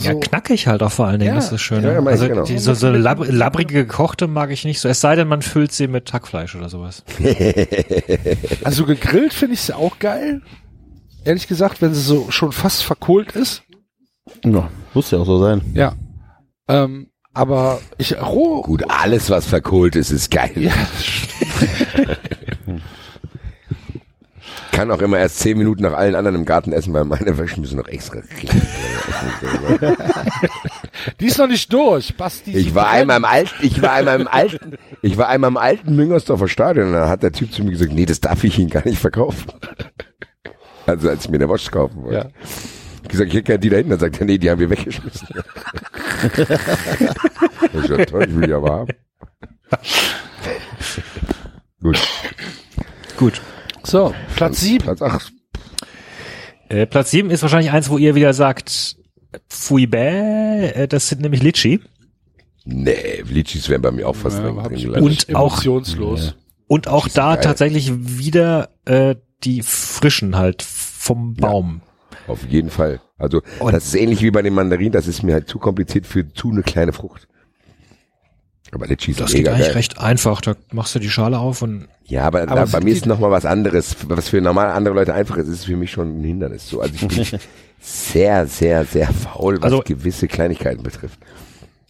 Ja, 0.00 0.12
so, 0.12 0.20
knackig 0.20 0.66
halt 0.66 0.82
auch 0.82 0.92
vor 0.92 1.06
allen 1.06 1.20
Dingen, 1.20 1.30
Ja, 1.30 1.34
das 1.36 1.44
ist 1.46 1.52
das 1.52 1.60
Schöne. 1.60 1.92
ja, 1.92 2.02
also 2.02 2.28
genau. 2.28 2.44
die, 2.44 2.58
so, 2.58 2.74
so 2.74 2.90
lab, 2.90 3.18
labbrige 3.28 3.86
gekochte 3.86 4.26
mag 4.26 4.50
ich 4.50 4.64
nicht 4.64 4.80
so. 4.80 4.88
Es 4.88 5.00
sei 5.00 5.16
denn, 5.16 5.28
man 5.28 5.42
füllt 5.42 5.72
sie 5.72 5.88
mit 5.88 6.12
Hackfleisch 6.12 6.54
oder 6.54 6.68
sowas. 6.68 7.04
also 8.64 8.84
gegrillt 8.84 9.32
finde 9.32 9.54
ich 9.54 9.62
sie 9.62 9.74
auch 9.76 9.98
geil. 9.98 10.42
Ehrlich 11.24 11.48
gesagt, 11.48 11.82
wenn 11.82 11.94
sie 11.94 12.00
so 12.02 12.30
schon 12.30 12.52
fast 12.52 12.84
verkohlt 12.84 13.32
ist. 13.32 13.62
Ja, 14.44 14.68
muss 14.94 15.10
ja 15.10 15.18
auch 15.18 15.26
so 15.26 15.38
sein. 15.38 15.60
Ja. 15.74 15.94
Ähm, 16.68 17.08
aber 17.34 17.80
ich 17.98 18.16
roh. 18.20 18.62
Gut, 18.62 18.84
alles, 18.88 19.30
was 19.30 19.46
verkohlt 19.46 19.96
ist, 19.96 20.10
ist 20.10 20.30
geil. 20.30 20.52
Ja, 20.54 20.72
Kann 24.76 24.90
auch 24.90 25.00
immer 25.00 25.18
erst 25.18 25.38
zehn 25.38 25.56
Minuten 25.56 25.84
nach 25.84 25.94
allen 25.94 26.14
anderen 26.14 26.34
im 26.34 26.44
Garten 26.44 26.70
essen, 26.70 26.92
weil 26.92 27.04
meine 27.04 27.38
Wäsche 27.38 27.58
müssen 27.58 27.78
noch 27.78 27.88
extra. 27.88 28.20
Die 31.18 31.26
ist 31.26 31.38
noch 31.38 31.46
nicht 31.48 31.72
durch. 31.72 32.14
Basti, 32.14 32.52
Ich 32.52 32.74
war 32.74 32.90
einmal 32.90 33.16
im 33.16 33.24
alten, 33.24 33.54
ich 33.62 33.80
war 33.80 33.92
einmal 33.92 34.20
im 34.20 34.28
alten, 34.28 34.76
ich 35.00 35.16
war 35.16 35.28
einmal 35.28 35.48
im 35.48 35.56
alten 35.56 35.96
Müngersdorfer 35.96 36.46
Stadion 36.46 36.88
und 36.88 36.92
da 36.92 37.08
hat 37.08 37.22
der 37.22 37.32
Typ 37.32 37.54
zu 37.54 37.64
mir 37.64 37.70
gesagt, 37.70 37.94
nee, 37.94 38.04
das 38.04 38.20
darf 38.20 38.44
ich 38.44 38.58
Ihnen 38.58 38.68
gar 38.68 38.84
nicht 38.84 38.98
verkaufen. 38.98 39.46
Also 40.84 41.08
als 41.08 41.24
ich 41.24 41.30
mir 41.30 41.36
eine 41.36 41.48
Watch 41.48 41.70
kaufen 41.70 42.02
wollte. 42.02 42.18
Ja. 42.18 42.26
Ich 43.04 43.08
gesagt, 43.08 43.28
ich 43.28 43.34
hätte 43.34 43.44
gerne 43.44 43.60
die 43.60 43.70
da 43.70 43.76
hinten. 43.76 43.90
Dann 43.90 43.98
sagt 44.00 44.20
er, 44.20 44.26
nee, 44.26 44.36
die 44.36 44.50
haben 44.50 44.60
wir 44.60 44.68
weggeschmissen. 44.68 45.26
das 46.36 46.38
ist 47.82 47.88
ja 47.88 48.04
toll, 48.04 48.26
ich 48.28 48.36
will 48.36 48.46
die 48.46 48.52
aber 48.52 48.70
haben. 48.70 48.92
Gut. 51.82 51.98
Gut. 53.16 53.40
So, 53.86 54.12
Platz 54.34 54.60
sieben. 54.60 54.84
Platz 54.84 55.00
acht. 55.02 55.32
Äh, 56.68 56.86
Platz 56.86 57.12
sieben 57.12 57.30
ist 57.30 57.42
wahrscheinlich 57.42 57.70
eins, 57.70 57.88
wo 57.88 57.98
ihr 57.98 58.14
wieder 58.16 58.34
sagt, 58.34 58.96
Pfui 59.48 59.86
bäh, 59.86 60.66
äh, 60.70 60.88
das 60.88 61.08
sind 61.08 61.20
nämlich 61.22 61.42
Litschi. 61.42 61.80
Nee, 62.64 63.22
Litschis 63.28 63.68
wären 63.68 63.82
bei 63.82 63.92
mir 63.92 64.08
auch 64.08 64.16
fast 64.16 64.38
Ja, 64.38 64.50
drin. 64.50 64.88
Und 65.02 65.34
auch- 65.36 65.52
emotionslos. 65.58 66.34
Und 66.66 66.88
auch 66.88 67.06
da 67.06 67.34
geil. 67.36 67.44
tatsächlich 67.44 67.92
wieder 68.18 68.70
äh, 68.86 69.14
die 69.44 69.62
frischen 69.62 70.36
halt 70.36 70.62
vom 70.62 71.34
Baum. 71.34 71.80
Auf 72.26 72.44
jeden 72.48 72.70
Fall. 72.70 73.00
Also 73.18 73.40
das 73.70 73.86
ist 73.86 73.94
ähnlich 73.94 74.20
wie 74.22 74.32
bei 74.32 74.42
den 74.42 74.52
Mandarinen, 74.52 74.90
das 74.90 75.06
ist 75.06 75.22
mir 75.22 75.34
halt 75.34 75.48
zu 75.48 75.60
kompliziert 75.60 76.08
für 76.08 76.32
zu 76.32 76.50
eine 76.50 76.62
kleine 76.64 76.92
Frucht. 76.92 77.28
Aber 78.72 78.86
Litchis 78.86 79.16
Das 79.16 79.30
sind 79.30 79.38
geht 79.38 79.44
mega 79.46 79.54
eigentlich 79.54 79.66
geil. 79.68 79.76
recht 79.76 79.98
einfach. 80.00 80.40
Da 80.40 80.54
machst 80.72 80.94
du 80.94 80.98
die 80.98 81.08
Schale 81.10 81.38
auf 81.38 81.62
und 81.62 81.88
Ja, 82.06 82.22
aber, 82.24 82.42
Aber 82.42 82.54
da, 82.56 82.64
bei 82.66 82.80
mir 82.80 82.92
ist 82.92 83.06
noch 83.06 83.18
mal 83.20 83.30
was 83.30 83.44
anderes. 83.46 83.96
Was 84.08 84.28
für 84.28 84.40
normal 84.40 84.70
andere 84.70 84.94
Leute 84.94 85.14
einfach 85.14 85.36
ist, 85.36 85.48
ist 85.48 85.64
für 85.66 85.76
mich 85.76 85.90
schon 85.92 86.20
ein 86.20 86.24
Hindernis. 86.24 86.68
So, 86.68 86.80
also 86.80 86.92
ich 86.94 87.06
bin 87.06 87.40
sehr, 87.80 88.46
sehr, 88.46 88.84
sehr 88.84 89.08
faul, 89.12 89.56
was 89.58 89.64
Also- 89.64 89.82
gewisse 89.84 90.26
Kleinigkeiten 90.28 90.82
betrifft. 90.82 91.18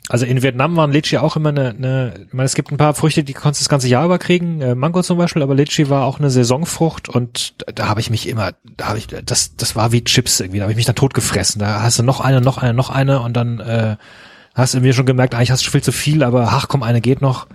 Also 0.09 0.25
in 0.25 0.41
Vietnam 0.41 0.77
waren 0.77 0.93
Litchi 0.93 1.19
auch 1.19 1.35
immer 1.35 1.49
eine, 1.49 1.71
eine 1.71 2.15
ich 2.29 2.33
meine, 2.33 2.47
es 2.47 2.55
gibt 2.55 2.71
ein 2.71 2.77
paar 2.77 2.95
Früchte, 2.95 3.25
die 3.25 3.33
konntest 3.33 3.63
du 3.63 3.65
das 3.65 3.69
ganze 3.69 3.89
Jahr 3.89 4.05
über 4.05 4.19
kriegen, 4.21 4.61
äh, 4.61 4.77
Mango 4.77 5.03
zum 5.03 5.19
Beispiel, 5.19 5.43
aber 5.43 5.57
Litchi 5.57 5.91
war 5.91 6.05
auch 6.05 6.21
eine 6.21 6.31
Saisonfrucht 6.31 7.09
und 7.09 7.55
da, 7.67 7.73
da 7.73 7.89
habe 7.89 7.99
ich 7.99 8.09
mich 8.09 8.29
immer, 8.29 8.53
da 8.77 8.87
habe 8.87 8.99
ich, 8.99 9.09
das, 9.09 9.57
das 9.57 9.75
war 9.75 9.91
wie 9.91 10.05
Chips 10.05 10.39
irgendwie, 10.39 10.59
da 10.59 10.63
habe 10.63 10.71
ich 10.73 10.77
mich 10.77 10.87
dann 10.87 10.95
tot 10.95 11.13
gefressen. 11.13 11.59
Da 11.59 11.83
hast 11.83 11.99
du 11.99 12.05
noch 12.05 12.21
eine, 12.21 12.41
noch 12.41 12.59
eine, 12.59 12.73
noch 12.73 12.91
eine 12.91 13.19
und 13.21 13.33
dann 13.37 13.59
äh, 13.59 13.97
hast 14.57 14.75
du 14.75 14.81
mir 14.81 14.93
schon 14.93 15.07
gemerkt, 15.07 15.35
eigentlich 15.35 15.51
hast 15.51 15.67
du 15.67 15.71
viel 15.71 15.83
zu 15.83 15.93
viel, 15.93 16.23
aber 16.25 16.49
ach 16.51 16.69
komm, 16.69 16.83
eine 16.83 17.01
geht 17.01 17.23
noch. 17.23 17.47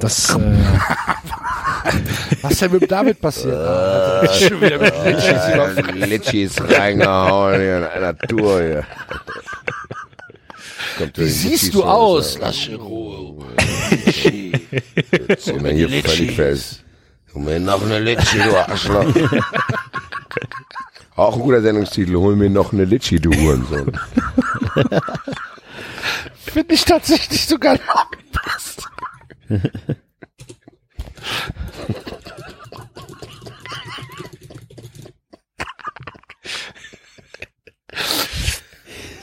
Das, 0.00 0.30
äh, 0.30 0.38
Was 2.42 2.52
ist 2.52 2.62
denn 2.62 2.72
mit 2.72 2.82
dem 2.82 2.88
David 2.88 3.20
passiert? 3.20 3.54
Äh, 3.54 4.28
Schon 4.48 4.60
wieder 4.60 4.78
mit 4.78 4.94
Litschis 5.04 5.48
überfressen. 5.54 6.00
Litchis 6.00 6.54
reingehauen 6.60 7.60
hier 7.60 7.78
in 7.78 7.84
einer 7.84 8.18
Tour 8.18 8.60
hier. 8.62 8.84
Kommt 10.98 11.18
Wie 11.18 11.28
siehst 11.28 11.74
du 11.74 11.84
aus? 11.84 12.38
Lass 12.38 12.68
in 12.68 12.76
Ruhe. 12.76 13.44
Jetzt 15.28 15.44
sind 15.44 15.64
wir 15.64 15.72
hier 15.72 15.88
völlig 15.88 16.32
fest. 16.32 16.84
Hol 17.34 17.42
mir 17.42 17.60
noch 17.60 17.82
eine 17.82 17.98
Litschi, 17.98 18.38
du 18.38 18.56
Arschloch. 18.56 19.06
Auch 21.16 21.36
ein 21.36 21.42
guter 21.42 21.62
Sendungstitel. 21.62 22.14
Hol 22.16 22.36
mir 22.36 22.50
noch 22.50 22.72
eine 22.72 22.84
Litschi, 22.84 23.18
du 23.18 23.32
Hurensohn. 23.32 23.98
Finde 26.36 26.74
ich 26.74 26.84
tatsächlich 26.84 27.46
sogar 27.46 27.74
noch 27.74 28.10
passt. 28.32 28.82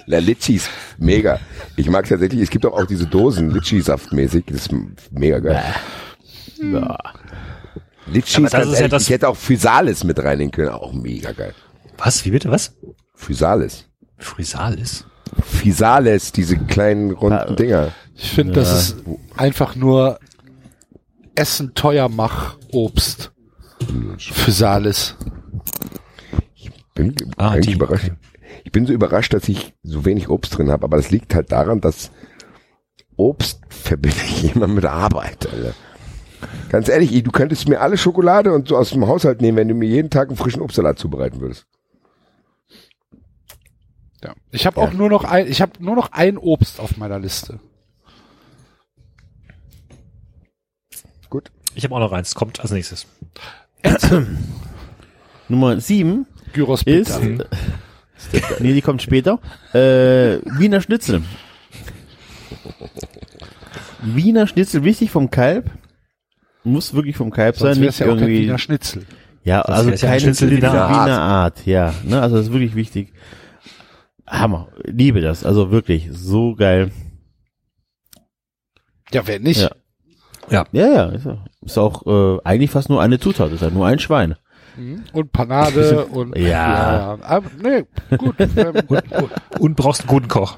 La 0.08 0.19
Litchis, 0.19 0.69
mega. 0.98 1.40
Ich 1.77 1.90
mag 1.90 2.08
tatsächlich, 2.08 2.42
es 2.42 2.50
gibt 2.50 2.66
auch, 2.66 2.74
auch 2.74 2.85
diese 2.85 3.06
Dosen, 3.06 3.51
Litschi-Saft 3.51 4.11
mäßig. 4.11 4.45
Das 4.48 4.68
ist 4.68 4.72
mega 5.11 5.40
geil. 5.40 5.64
Ja. 6.61 6.98
Litchis, 8.08 8.35
Aber 8.38 8.43
das 8.45 8.51
ganz 8.51 8.66
ist 8.66 8.72
ja 8.74 8.77
ehrlich, 8.80 8.92
das- 8.92 9.03
ich 9.03 9.10
hätte 9.10 9.30
auch 9.30 9.38
Physalis 9.38 10.03
mit 10.03 10.19
reinnehmen 10.19 10.51
können. 10.51 10.69
Auch 10.69 10.92
mega 10.93 11.32
geil. 11.32 11.53
was, 11.98 12.26
wie 12.26 12.32
bitte, 12.32 12.50
was? 12.51 12.74
Physalis. 13.16 13.85
Frisalis? 14.18 15.06
Physalis, 15.43 16.32
diese 16.32 16.58
kleinen 16.58 17.11
runden 17.11 17.56
Dinger. 17.56 17.90
Ich 18.16 18.32
finde, 18.32 18.53
das 18.53 18.82
ist 18.82 18.95
einfach 19.35 19.76
nur 19.76 20.19
Essen 21.35 21.74
teuer 21.76 22.10
mach 22.10 22.58
Obst. 22.72 23.32
Für 24.18 24.51
Salis. 24.51 25.16
Bin 26.93 27.16
Ah, 27.38 27.51
eigentlich 27.51 27.68
die- 27.68 27.74
überrascht. 27.74 28.11
Ich 28.64 28.72
bin 28.72 28.85
so 28.85 28.93
überrascht, 28.93 29.34
dass 29.34 29.48
ich 29.50 29.74
so 29.82 30.06
wenig 30.06 30.30
Obst 30.30 30.58
drin 30.58 30.69
habe, 30.69 30.84
aber 30.84 30.98
das 30.98 31.10
liegt 31.10 31.34
halt 31.34 31.51
daran, 31.51 31.82
dass 31.82 32.11
Obst 33.16 33.61
verbinde 33.69 34.18
ich 34.27 34.56
immer 34.56 34.68
mit 34.68 34.85
Arbeit, 34.85 35.48
Alter. 35.51 35.74
Ganz 36.69 36.90
ehrlich, 36.90 37.24
du 37.24 37.32
könntest 37.32 37.68
mir 37.69 37.82
alle 37.82 37.98
Schokolade 37.98 38.51
und 38.53 38.68
so 38.68 38.77
aus 38.77 38.92
dem 38.92 39.08
Haushalt 39.08 39.42
nehmen, 39.42 39.58
wenn 39.58 39.68
du 39.68 39.74
mir 39.74 39.88
jeden 39.88 40.10
Tag 40.10 40.27
einen 40.30 40.38
frischen 40.38 40.61
Obstsalat 40.61 41.00
zubereiten 41.00 41.40
würdest. 41.40 41.66
Ja. 44.24 44.33
Ich 44.51 44.66
habe 44.66 44.80
auch 44.80 44.93
nur 44.93 45.09
noch 45.09 45.24
ein, 45.24 45.48
ich 45.48 45.61
habe 45.61 45.74
nur 45.80 45.95
noch 45.95 46.11
ein 46.11 46.38
Obst 46.38 46.80
auf 46.80 46.98
meiner 46.98 47.19
Liste. 47.19 47.59
Gut. 51.30 51.51
Ich 51.74 51.83
habe 51.83 51.95
auch 51.95 52.00
noch 52.00 52.11
eins, 52.11 52.35
kommt 52.35 52.59
als 52.59 52.72
nächstes. 52.72 53.08
Nummer 55.48 55.80
sieben 55.80 56.27
Gyros 56.53 56.83
ist, 56.83 57.19
nee, 58.59 58.74
die 58.74 58.82
kommt 58.82 59.01
später, 59.01 59.40
äh, 59.74 60.40
Wiener 60.58 60.82
Schnitzel. 60.82 61.24
Wiener 64.01 64.48
Schnitzel, 64.48 64.83
wichtig 64.83 65.11
vom 65.11 65.32
Kalb. 65.32 65.72
Muss 66.64 66.93
wirklich 66.93 67.17
vom 67.17 67.32
Kalb 67.32 67.56
Sonst 67.58 67.75
sein, 67.75 67.85
nicht 67.85 68.00
ja 68.00 68.06
auch 68.06 68.09
kein 68.11 68.19
irgendwie. 68.19 68.41
Wiener 68.43 68.58
Schnitzel. 68.59 69.06
Ja, 69.43 69.64
Sonst 69.66 69.77
also 69.77 69.90
ja 69.90 69.98
keine 69.98 70.19
Schnitzel 70.19 70.51
Wiener, 70.51 70.72
Wiener 70.74 70.90
Wiener, 70.90 71.19
Art. 71.22 71.58
Art. 71.58 71.66
ja. 71.66 71.93
Ne, 72.03 72.22
also 72.22 72.35
das 72.38 72.48
ist 72.48 72.51
wirklich 72.51 72.75
wichtig. 72.75 73.11
Hammer. 74.32 74.69
Liebe 74.85 75.22
das. 75.22 75.45
Also 75.45 75.69
wirklich, 75.72 76.08
so 76.11 76.56
geil. 76.56 76.92
Ja, 79.11 79.27
wer 79.27 79.40
nicht? 79.40 79.61
Ja. 80.50 80.66
Ja, 80.72 80.88
ja, 80.88 81.06
ist, 81.10 81.26
ja- 81.26 81.45
ist 81.61 81.77
auch 81.77 82.06
äh, 82.08 82.40
eigentlich 82.43 82.72
fast 82.72 82.90
nur 82.90 83.01
eine 83.01 83.19
Zutat, 83.19 83.51
ist 83.51 83.61
ja 83.61 83.69
nur 83.69 83.85
ein 83.88 84.00
Schwein. 84.00 84.35
Mhm. 84.77 85.03
Und 85.14 85.32
Panade 85.34 86.06
und 86.06 86.35
Ja. 86.38 87.18
Aber, 87.22 87.50
nee, 87.61 87.84
gut. 88.18 88.35
ähm, 88.58 88.74
Und 89.60 89.76
brauchst 89.76 90.01
einen 90.01 90.08
guten 90.08 90.27
Koch. 90.30 90.58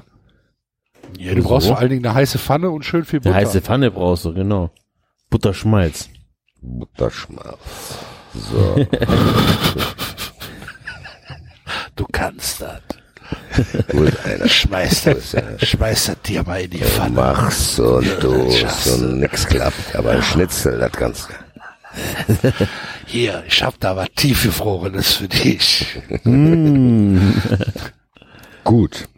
ja, 1.18 1.34
du 1.34 1.42
brauchst 1.42 1.66
So. 1.66 1.72
vor 1.74 1.80
allen 1.80 1.90
Dingen 1.90 2.06
eine 2.06 2.14
heiße 2.14 2.38
Pfanne 2.38 2.70
und 2.70 2.84
schön 2.84 3.04
viel 3.04 3.20
Butter. 3.20 3.34
Eine 3.34 3.44
heiße 3.46 3.60
Pfanne 3.60 3.90
brauchst 3.90 4.24
du, 4.24 4.32
genau. 4.34 4.70
Butterschmalz. 5.30 6.08
Butterschmalz. 6.62 7.98
So. 8.34 8.86
Du 11.96 12.04
kannst 12.10 12.60
das. 12.60 12.80
Gut, 13.90 14.12
einer. 14.24 14.48
Schmeiß 14.48 15.04
das, 15.04 15.36
schmeiß 15.68 16.06
das 16.06 16.22
dir 16.22 16.42
mal 16.44 16.60
in 16.62 16.70
die 16.70 16.78
Du 16.78 16.86
Pfanne. 16.86 17.14
machst 17.14 17.78
und 17.80 18.06
du 18.20 18.50
so 18.50 19.06
nix 19.06 19.46
klappt. 19.46 19.94
Aber 19.94 20.10
ein 20.10 20.22
Schnitzel, 20.22 20.78
das 20.78 20.92
du. 20.92 21.34
Hier, 23.06 23.44
ich 23.46 23.62
hab 23.62 23.78
da 23.78 23.94
was 23.96 24.08
tiefgefrorenes 24.16 25.14
für 25.14 25.28
dich. 25.28 25.86
Gut. 28.64 29.08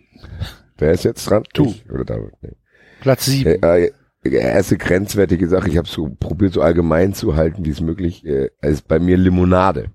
Wer 0.79 0.93
ist 0.93 1.05
jetzt 1.05 1.31
dran? 1.31 1.45
Du. 1.55 1.67
Ich 1.71 1.91
oder 1.91 2.05
David? 2.05 2.33
Nee. 2.43 2.53
Platz 3.01 3.25
sieben. 3.25 3.63
Äh, 3.63 3.87
äh, 3.87 3.93
erste 4.25 4.77
grenzwertige 4.77 5.49
Sache, 5.49 5.69
ich 5.69 5.79
habe 5.79 5.89
so 5.89 6.09
probiert, 6.21 6.53
so 6.53 6.61
allgemein 6.61 7.15
zu 7.15 7.37
halten, 7.37 7.65
wie 7.65 7.71
es 7.71 7.81
möglich 7.81 8.27
äh, 8.27 8.51
ist 8.61 8.87
bei 8.89 8.99
mir 8.99 9.17
Limonade. 9.17 9.91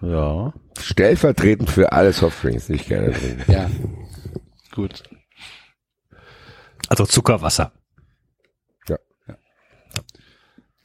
Ja. 0.00 0.52
Stellvertretend 0.84 1.70
für 1.70 1.92
alle 1.92 2.12
Softdrinks, 2.12 2.66
die 2.66 2.74
ich 2.74 2.86
gerne 2.86 3.12
trinke. 3.12 3.52
Ja. 3.52 3.70
Gut. 4.72 5.02
Also 6.88 7.04
Zuckerwasser. 7.06 7.72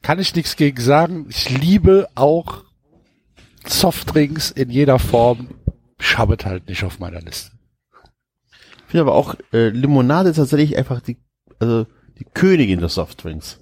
Kann 0.03 0.19
ich 0.19 0.35
nichts 0.35 0.57
gegen 0.57 0.81
sagen. 0.81 1.25
Ich 1.29 1.49
liebe 1.49 2.09
auch 2.13 2.65
Softdrinks 3.65 4.51
in 4.51 4.69
jeder 4.69 4.99
Form. 4.99 5.47
Ich 5.97 6.17
habe 6.17 6.35
es 6.37 6.45
halt 6.45 6.67
nicht 6.67 6.83
auf 6.83 6.99
meiner 6.99 7.21
Liste. 7.21 7.51
Ich 8.85 8.91
finde 8.91 9.01
aber 9.03 9.15
auch, 9.15 9.35
äh, 9.53 9.69
Limonade 9.69 10.29
ist 10.29 10.35
tatsächlich 10.35 10.77
einfach 10.77 10.99
die, 10.99 11.17
also 11.57 11.87
die 12.19 12.25
Königin 12.25 12.81
der 12.81 12.89
Softdrinks. 12.89 13.61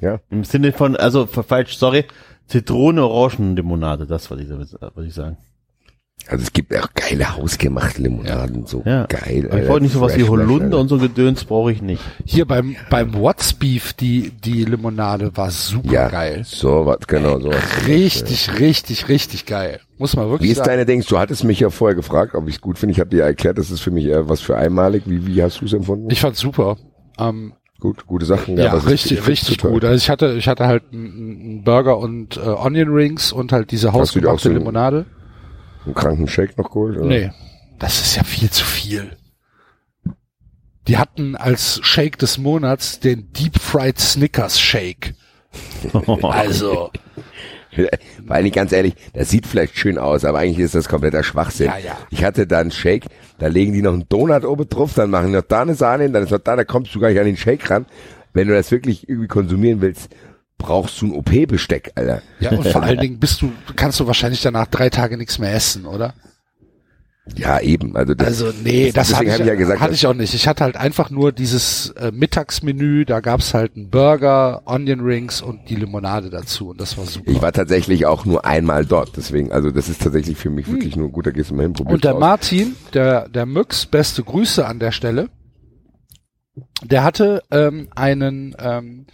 Ja. 0.00 0.20
Im 0.30 0.44
Sinne 0.44 0.72
von, 0.72 0.96
also 0.96 1.26
falsch, 1.26 1.76
sorry, 1.76 2.04
Zitrone-Orangen-Limonade, 2.48 4.06
das 4.06 4.30
wollte 4.30 4.44
ich, 4.44 4.50
wollte 4.50 5.08
ich 5.08 5.14
sagen. 5.14 5.36
Also 6.26 6.42
es 6.44 6.52
gibt 6.54 6.74
auch 6.74 6.88
geile 6.94 7.36
hausgemachte 7.36 8.00
Limonaden, 8.00 8.64
so 8.66 8.82
Ja. 8.86 9.04
geil. 9.06 9.46
Aber 9.50 9.60
ich 9.62 9.68
wollte 9.68 9.82
nicht 9.84 9.92
sowas 9.92 10.16
wie 10.16 10.22
Holunder 10.26 10.78
und 10.78 10.88
so 10.88 10.96
Gedöns 10.96 11.44
brauche 11.44 11.70
ich 11.72 11.82
nicht. 11.82 12.00
Hier 12.24 12.46
beim, 12.46 12.76
beim 12.88 13.12
What's 13.14 13.52
Beef, 13.52 13.92
die, 13.92 14.30
die 14.30 14.64
Limonade 14.64 15.36
war 15.36 15.50
super 15.50 15.92
Ja, 15.92 16.08
geil. 16.08 16.42
so 16.46 16.86
was, 16.86 17.00
genau, 17.08 17.40
so 17.40 17.48
was. 17.50 17.86
Richtig, 17.86 18.58
richtig, 18.58 19.08
richtig 19.08 19.44
geil. 19.44 19.80
Muss 19.98 20.16
man 20.16 20.30
wirklich 20.30 20.48
Wie 20.48 20.52
ist 20.52 20.58
sagen. 20.58 20.70
deine 20.70 20.86
Dings? 20.86 21.06
Du 21.06 21.18
hattest 21.18 21.44
mich 21.44 21.60
ja 21.60 21.68
vorher 21.68 21.94
gefragt, 21.94 22.34
ob 22.34 22.48
ich 22.48 22.54
es 22.54 22.60
gut 22.62 22.78
finde. 22.78 22.92
Ich 22.92 23.00
habe 23.00 23.10
dir 23.10 23.18
ja 23.18 23.26
erklärt, 23.26 23.58
das 23.58 23.70
ist 23.70 23.80
für 23.80 23.90
mich 23.90 24.06
eher 24.06 24.26
was 24.28 24.40
für 24.40 24.56
einmalig. 24.56 25.02
Wie, 25.06 25.26
wie 25.26 25.42
hast 25.42 25.60
du 25.60 25.66
es 25.66 25.72
empfunden? 25.74 26.08
Ich 26.10 26.20
fand's 26.20 26.40
super. 26.40 26.78
Ähm, 27.18 27.52
gut, 27.84 28.06
gute 28.06 28.24
Sachen. 28.24 28.56
ja, 28.56 28.74
ist- 28.74 28.84
ich 28.84 28.90
richtig, 28.90 29.26
richtig 29.28 29.58
gut. 29.58 29.84
Also 29.84 29.96
ich 29.96 30.08
hatte, 30.10 30.32
ich 30.38 30.48
hatte 30.48 30.66
halt 30.66 30.84
einen, 30.92 31.62
Burger 31.64 31.98
und 31.98 32.36
äh, 32.38 32.40
Onion 32.40 32.88
Rings 32.94 33.30
und 33.30 33.52
halt 33.52 33.70
diese 33.70 33.92
hausgemachte 33.92 34.48
so- 34.48 34.54
Limonade. 34.54 35.04
Einen 35.84 35.94
kranken 35.94 36.26
Shake 36.26 36.56
noch 36.56 36.68
geholt? 36.70 36.96
Oder? 36.96 37.06
Nee, 37.06 37.30
das 37.78 38.00
ist 38.00 38.16
ja 38.16 38.24
viel 38.24 38.48
zu 38.50 38.64
viel. 38.64 39.16
Die 40.88 40.96
hatten 40.98 41.36
als 41.36 41.78
Shake 41.82 42.18
des 42.18 42.38
Monats 42.38 43.00
den 43.00 43.32
Deep 43.32 43.58
Fried 43.58 43.98
Snickers 43.98 44.58
Shake. 44.58 45.14
Also, 46.22 46.90
Weil 48.26 48.42
nicht 48.42 48.54
ganz 48.54 48.72
ehrlich, 48.72 48.94
das 49.12 49.30
sieht 49.30 49.46
vielleicht 49.46 49.76
schön 49.76 49.98
aus, 49.98 50.24
aber 50.24 50.38
eigentlich 50.38 50.58
ist 50.58 50.74
das 50.74 50.88
kompletter 50.88 51.22
Schwachsinn. 51.22 51.66
Ja, 51.66 51.78
ja. 51.78 51.98
Ich 52.10 52.24
hatte 52.24 52.46
da 52.46 52.60
einen 52.60 52.70
Shake, 52.70 53.06
da 53.38 53.48
legen 53.48 53.72
die 53.72 53.82
noch 53.82 53.92
einen 53.92 54.08
Donut 54.08 54.44
oben 54.44 54.68
drauf, 54.68 54.92
dann 54.94 55.10
machen 55.10 55.28
die 55.28 55.32
noch 55.34 55.42
da 55.42 55.62
eine 55.62 55.74
Sahne 55.74 56.08
dann 56.10 56.22
ist 56.24 56.30
noch 56.30 56.38
da, 56.38 56.56
da 56.56 56.64
kommst 56.64 56.94
du 56.94 57.00
gar 57.00 57.08
nicht 57.08 57.18
an 57.18 57.26
den 57.26 57.36
Shake 57.36 57.68
ran. 57.70 57.86
Wenn 58.32 58.48
du 58.48 58.54
das 58.54 58.70
wirklich 58.70 59.08
irgendwie 59.08 59.28
konsumieren 59.28 59.80
willst, 59.80 60.08
brauchst 60.58 61.00
du 61.00 61.06
ein 61.06 61.12
OP-Besteck, 61.12 61.92
Alter. 61.94 62.22
ja, 62.40 62.50
und 62.50 62.66
vor 62.66 62.82
allen 62.82 62.98
Dingen 62.98 63.18
bist 63.18 63.42
du, 63.42 63.52
kannst 63.76 64.00
du 64.00 64.06
wahrscheinlich 64.06 64.42
danach 64.42 64.66
drei 64.66 64.90
Tage 64.90 65.16
nichts 65.16 65.38
mehr 65.38 65.54
essen, 65.54 65.86
oder? 65.86 66.14
Ja, 67.36 67.58
eben. 67.58 67.96
Also, 67.96 68.14
das, 68.14 68.26
Also 68.26 68.52
nee, 68.62 68.92
das, 68.92 69.08
deswegen 69.08 69.30
hatte, 69.30 69.42
ich, 69.42 69.46
ich 69.46 69.48
ja 69.48 69.54
gesagt, 69.54 69.80
hatte 69.80 69.94
ich 69.94 70.06
auch 70.06 70.14
nicht. 70.14 70.34
Ich 70.34 70.46
hatte 70.46 70.62
halt 70.62 70.76
einfach 70.76 71.10
nur 71.10 71.32
dieses 71.32 71.90
äh, 71.90 72.12
Mittagsmenü, 72.12 73.06
da 73.06 73.20
gab's 73.20 73.54
halt 73.54 73.76
einen 73.76 73.88
Burger, 73.88 74.62
Onion 74.66 75.00
Rings 75.00 75.40
und 75.40 75.70
die 75.70 75.76
Limonade 75.76 76.28
dazu 76.28 76.68
und 76.68 76.80
das 76.80 76.98
war 76.98 77.06
super. 77.06 77.30
Ich 77.30 77.40
war 77.40 77.52
tatsächlich 77.52 78.04
auch 78.04 78.26
nur 78.26 78.44
einmal 78.44 78.84
dort, 78.84 79.16
deswegen, 79.16 79.52
also 79.52 79.70
das 79.70 79.88
ist 79.88 80.02
tatsächlich 80.02 80.36
für 80.36 80.50
mich 80.50 80.70
wirklich 80.70 80.96
nur 80.96 81.10
gut, 81.10 81.26
da 81.26 81.30
gehst 81.30 81.50
du 81.50 81.54
mal 81.54 81.62
hin, 81.62 81.72
probierst 81.72 81.88
Hm. 81.88 81.94
Und 81.94 82.04
der 82.04 82.14
aus. 82.14 82.20
Martin, 82.20 82.76
der, 82.92 83.28
der 83.30 83.46
Müx, 83.46 83.86
beste 83.86 84.22
Grüße 84.22 84.66
an 84.66 84.78
der 84.78 84.92
Stelle, 84.92 85.30
der 86.82 87.04
hatte 87.04 87.42
ähm, 87.50 87.88
einen, 87.96 88.54
ähm, 88.58 89.06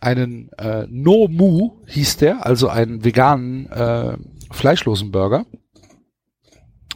einen 0.00 0.50
äh, 0.56 0.86
No 0.88 1.28
Mu, 1.28 1.82
hieß 1.88 2.16
der, 2.16 2.46
also 2.46 2.68
einen 2.68 3.04
veganen, 3.04 3.70
äh, 3.70 4.16
fleischlosen 4.50 5.10
Burger. 5.12 5.44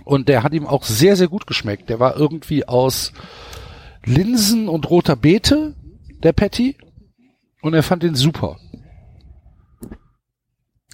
Und 0.08 0.30
der 0.30 0.42
hat 0.42 0.54
ihm 0.54 0.66
auch 0.66 0.84
sehr, 0.84 1.16
sehr 1.16 1.28
gut 1.28 1.46
geschmeckt. 1.46 1.90
Der 1.90 2.00
war 2.00 2.16
irgendwie 2.16 2.66
aus 2.66 3.12
Linsen 4.06 4.66
und 4.66 4.88
roter 4.88 5.16
Beete, 5.16 5.74
der 6.22 6.32
Patty. 6.32 6.78
Und 7.60 7.74
er 7.74 7.82
fand 7.82 8.02
den 8.02 8.14
super. 8.14 8.56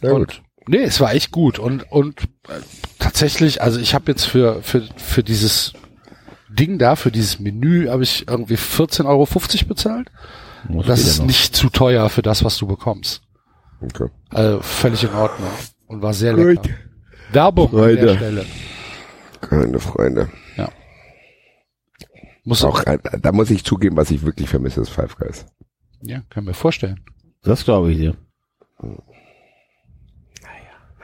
Ja, 0.02 0.14
und, 0.14 0.18
gut. 0.18 0.42
Nee, 0.66 0.82
es 0.82 0.98
war 0.98 1.14
echt 1.14 1.30
gut. 1.30 1.60
Und, 1.60 1.92
und 1.92 2.22
äh, 2.48 2.58
tatsächlich, 2.98 3.62
also 3.62 3.78
ich 3.78 3.94
habe 3.94 4.10
jetzt 4.10 4.24
für, 4.24 4.60
für, 4.62 4.82
für 4.96 5.22
dieses 5.22 5.74
Ding 6.48 6.78
da, 6.78 6.96
für 6.96 7.12
dieses 7.12 7.38
Menü, 7.38 7.90
habe 7.90 8.02
ich 8.02 8.26
irgendwie 8.26 8.56
14,50 8.56 9.06
Euro 9.06 9.28
bezahlt. 9.68 10.10
Was 10.70 10.86
das 10.86 11.00
ist 11.02 11.18
noch? 11.20 11.26
nicht 11.26 11.54
zu 11.54 11.70
teuer 11.70 12.10
für 12.10 12.22
das, 12.22 12.42
was 12.42 12.56
du 12.56 12.66
bekommst. 12.66 13.22
Okay. 13.80 14.08
Also 14.30 14.60
völlig 14.60 15.04
in 15.04 15.10
Ordnung. 15.10 15.50
Und 15.86 16.02
war 16.02 16.14
sehr 16.14 16.34
Gut. 16.34 16.46
lecker. 16.46 16.70
Werbung 17.30 17.66
an 17.66 17.78
Freunde. 17.78 18.06
der 18.06 18.16
Stelle. 18.16 18.46
Keine 19.48 19.78
Freunde. 19.80 20.28
Ja. 20.56 20.68
Muss 22.44 22.62
Auch, 22.64 22.82
äh, 22.84 22.98
da 23.20 23.32
muss 23.32 23.50
ich 23.50 23.64
zugeben, 23.64 23.96
was 23.96 24.10
ich 24.10 24.22
wirklich 24.22 24.48
vermisse, 24.48 24.80
ist 24.82 24.90
Five 24.90 25.16
Guys. 25.16 25.46
Ja, 26.02 26.20
können 26.28 26.46
wir 26.46 26.54
vorstellen. 26.54 27.00
Das 27.42 27.64
glaube 27.64 27.92
ich 27.92 27.98
dir. 27.98 28.14
Man 28.80 28.98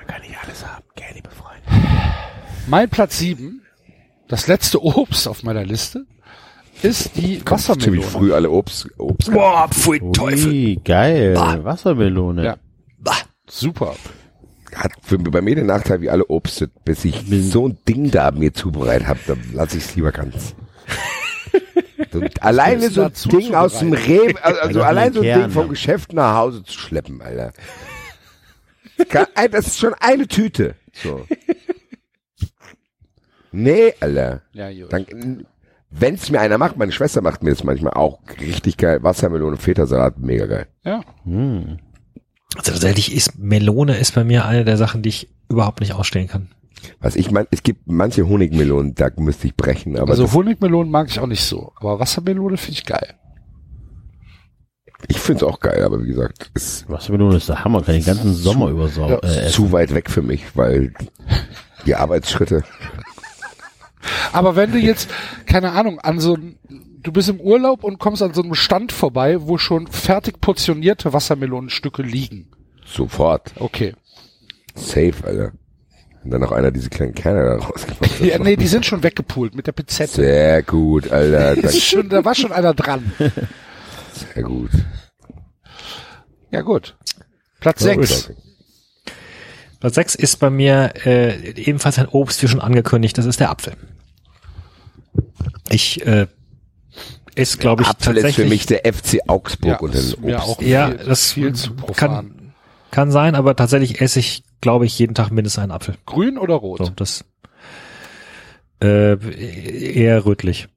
kann 0.07 0.21
nicht 0.23 0.37
alles 0.43 0.67
haben, 0.67 0.85
gell, 0.97 1.07
liebe 1.15 1.31
Freunde. 1.31 1.63
Mein 2.69 2.89
Platz 2.91 3.19
7, 3.19 3.63
das 4.29 4.47
letzte 4.49 4.83
Obst 4.83 5.27
auf 5.29 5.43
meiner 5.43 5.65
Liste, 5.65 6.07
ist 6.83 7.17
die 7.17 7.41
Kommt 7.41 7.61
ziemlich 7.61 8.05
Wassermelone. 8.05 8.07
früh 8.11 8.33
alle 8.35 8.51
Obst, 8.51 8.89
Obst. 8.99 9.31
Boah, 9.33 9.69
pfui 9.69 10.01
Teufel. 10.13 10.49
Ui, 10.51 10.81
geil. 10.85 11.35
Bah. 11.35 11.63
Wassermelone. 11.65 12.45
Ja. 12.45 12.57
Super. 13.49 13.97
Hat 14.75 14.93
für, 15.03 15.19
bei 15.19 15.41
mir 15.41 15.55
den 15.57 15.67
Nachteil 15.67 16.01
wie 16.01 16.11
alle 16.11 16.27
Obst, 16.27 16.69
bis 16.85 17.05
ich 17.05 17.25
so 17.29 17.69
ein 17.69 17.79
Ding 17.89 18.11
da 18.11 18.31
mir 18.31 18.53
zubereitet 18.55 19.09
habe, 19.09 19.19
dann 19.27 19.41
lasse 19.53 19.79
ich 19.79 19.85
es 19.85 19.97
lieber 19.97 20.13
ganz. 20.13 20.55
So, 22.13 22.23
alleine 22.41 22.91
so 22.91 23.03
ein 23.05 23.13
Ding 23.31 23.55
aus 23.55 23.79
dem 23.79 23.93
Rewe, 23.93 24.35
also, 24.45 24.61
also 24.61 24.83
allein 24.83 25.13
so 25.13 25.21
ein 25.21 25.25
Kern, 25.25 25.41
Ding 25.43 25.51
vom. 25.51 25.69
Geschäft 25.69 26.13
nach 26.13 26.35
Hause 26.37 26.63
zu 26.65 26.79
schleppen, 26.79 27.21
Alter. 27.23 27.53
Kann- 29.09 29.27
Das 29.51 29.67
ist 29.69 29.79
schon 29.79 29.95
eine 30.01 30.27
Tüte. 30.29 30.75
So. 30.93 31.25
Nee, 33.53 33.95
Alter. 34.01 34.43
Ja. 34.53 34.71
Dann, 34.89 35.47
wenn's 35.91 36.31
mir 36.31 36.41
einer 36.41 36.59
macht, 36.59 36.77
meine 36.77 36.93
Schwester 36.93 37.21
macht 37.23 37.43
mir 37.43 37.51
das 37.51 37.65
manchmal 37.65 37.95
auch 37.95 38.21
richtig 38.41 38.77
geil. 38.77 39.03
Wassermelone, 39.03 39.57
Feta-Salat, 39.57 40.19
mega 40.19 40.47
geil. 40.47 40.67
Ja. 40.85 41.01
Hm. 41.25 41.79
Also 42.57 42.73
tatsächlich 42.73 43.15
ist 43.15 43.39
Melone 43.39 43.97
ist 43.97 44.15
bei 44.15 44.25
mir 44.25 44.45
eine 44.45 44.65
der 44.65 44.77
Sachen, 44.77 45.03
die 45.03 45.11
ich 45.11 45.29
überhaupt 45.49 45.81
nicht 45.81 45.93
ausstehen 45.93 46.29
kann. 46.29 46.49
Was 47.01 47.17
ich 47.17 47.31
meine, 47.31 47.47
es 47.51 47.63
gibt 47.63 47.87
manche 47.87 48.27
Honigmelonen, 48.29 48.95
da 48.95 49.11
müsste 49.17 49.47
ich 49.47 49.55
brechen, 49.55 49.99
aber 49.99 50.11
also 50.11 50.33
Honigmelonen 50.33 50.91
mag 50.91 51.09
ich 51.09 51.21
auch 51.21 51.27
nicht 51.27 51.45
so. 51.45 51.73
Aber 51.77 52.01
Wassermelone 52.01 52.57
finde 52.57 52.73
ich 52.73 52.87
geil. 52.87 53.15
ich 55.09 55.19
find's 55.19 55.43
auch 55.43 55.61
geil, 55.61 55.83
aber 55.85 56.03
wie 56.03 56.09
gesagt, 56.09 56.51
ist 56.55 56.89
Wassermelone 56.89 57.37
ist 57.37 57.49
der 57.49 57.65
Hammer. 57.65 57.83
Kann 57.83 57.95
den 57.95 58.05
ganzen 58.05 58.35
Sommer 58.35 58.69
über 58.69 58.89
sau 58.89 59.09
ja, 59.09 59.17
äh, 59.19 59.27
essen. 59.27 59.53
zu 59.53 59.73
weit 59.73 59.95
weg 59.95 60.11
für 60.11 60.23
mich, 60.23 60.45
weil 60.55 60.95
die 61.87 61.95
Arbeitsschritte. 61.95 62.65
Aber 64.33 64.57
wenn 64.57 64.73
du 64.73 64.79
jetzt, 64.79 65.11
keine 65.47 65.73
Ahnung, 65.73 65.99
an 66.01 66.21
so 66.21 66.35
ein, 66.35 66.59
du 67.03 67.13
bist 67.13 67.29
im 67.29 67.41
Urlaub 67.41 67.85
und 67.85 67.99
kommst 67.99 68.23
an 68.23 68.35
so 68.35 68.43
einem 68.43 68.55
Stand 68.55 68.93
vorbei, 68.93 69.37
wo 69.41 69.59
schon 69.59 69.87
fertig 69.87 70.41
portionierte 70.41 71.13
Wassermelonenstücke 71.13 72.03
liegen. 72.03 72.49
Sofort. 72.85 73.53
Okay. 73.57 73.95
Safe, 74.75 75.15
Alter. 75.25 75.53
Und 76.23 76.31
dann 76.33 76.41
noch 76.43 76.53
einer 76.53 76.71
diese 76.71 76.91
kleinen 76.91 77.15
Kerne 77.15 77.43
da 77.43 77.65
rausgemacht. 77.65 78.03
hat. 78.03 78.21
Ja, 78.21 78.39
nee, 78.39 78.57
die 78.57 78.67
sind 78.67 78.85
schon 78.85 79.03
weggepult 79.03 79.55
mit 79.55 79.67
der 79.67 79.73
Pizette. 79.73 80.13
Sehr 80.13 80.63
gut, 80.63 81.11
Alter. 81.11 81.57
Das 81.57 81.75
ist 81.77 81.85
schon, 81.85 82.09
da 82.09 82.25
war 82.25 82.35
schon 82.35 82.53
einer 82.53 82.75
dran. 82.75 83.13
Sehr 84.13 84.43
gut. 84.43 84.71
Ja, 86.51 86.61
gut. 86.61 86.97
Platz 87.61 87.83
Ja, 87.85 87.95
gut. 87.95 88.07
6. 88.07 88.33
Platz 89.79 89.95
6 89.95 90.15
ist 90.17 90.37
bei 90.37 90.51
mir 90.51 90.93
äh, 91.07 91.53
ebenfalls 91.53 91.99
ein 91.99 92.09
Obst, 92.09 92.43
wie 92.43 92.49
schon 92.49 92.61
angekündigt, 92.61 93.17
das 93.17 93.25
ist 93.25 93.41
der 93.41 93.51
Apfel. 93.51 93.75
Ich 95.71 96.05
äh, 96.07 96.27
ist, 97.35 97.59
glaube 97.61 97.83
ich, 97.83 97.89
Apfel 97.89 98.17
ist 98.17 98.23
tatsächlich 98.23 98.37
für 98.45 98.49
mich 98.51 98.67
der 98.67 98.81
FC 98.93 99.19
Augsburg 99.29 99.81
Ja, 99.83 99.89
ist 99.99 100.21
mir 100.21 100.37
Obst. 100.37 100.49
auch 100.49 100.63
Ja, 100.63 100.89
viel, 100.89 100.99
das 100.99 101.33
viel 101.33 101.53
zu 101.55 101.75
profan. 101.75 101.95
kann, 102.11 102.53
kann 102.91 103.11
sein, 103.11 103.35
aber 103.35 103.55
tatsächlich 103.57 104.01
esse 104.01 104.19
ich, 104.21 104.43
glaube 104.61 104.87
ich, 104.87 104.99
jeden 104.99 105.15
Tag 105.15 105.31
mindestens 105.31 105.63
einen 105.63 105.73
Apfel. 105.73 105.95
Grün 106.07 106.39
oder 106.39 106.55
rot? 106.55 106.79
So, 106.79 106.91
das 106.97 107.25
äh, 108.83 109.15
eher 109.95 110.25
rötlich. 110.25 110.69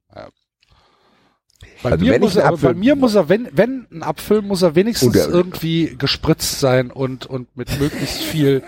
Bei, 1.82 1.90
Also 1.92 2.04
mir 2.04 2.12
wenn 2.12 2.20
muss 2.22 2.36
er, 2.36 2.46
aber 2.46 2.56
bei 2.56 2.68
Apfel- 2.70 2.74
mir 2.78 2.96
muss 2.96 3.14
er, 3.14 3.28
wenn, 3.28 3.48
wenn 3.52 3.86
ein 3.92 4.02
Apfel, 4.02 4.40
muss 4.42 4.62
er 4.62 4.74
wenigstens 4.74 5.08
Und 5.08 5.16
der- 5.16 5.28
irgendwie 5.28 5.96
gespritzt 5.98 6.60
sein 6.60 6.90
und, 6.90 7.26
und 7.26 7.54
mit 7.56 7.78
möglichst 7.78 8.22
viel. 8.22 8.62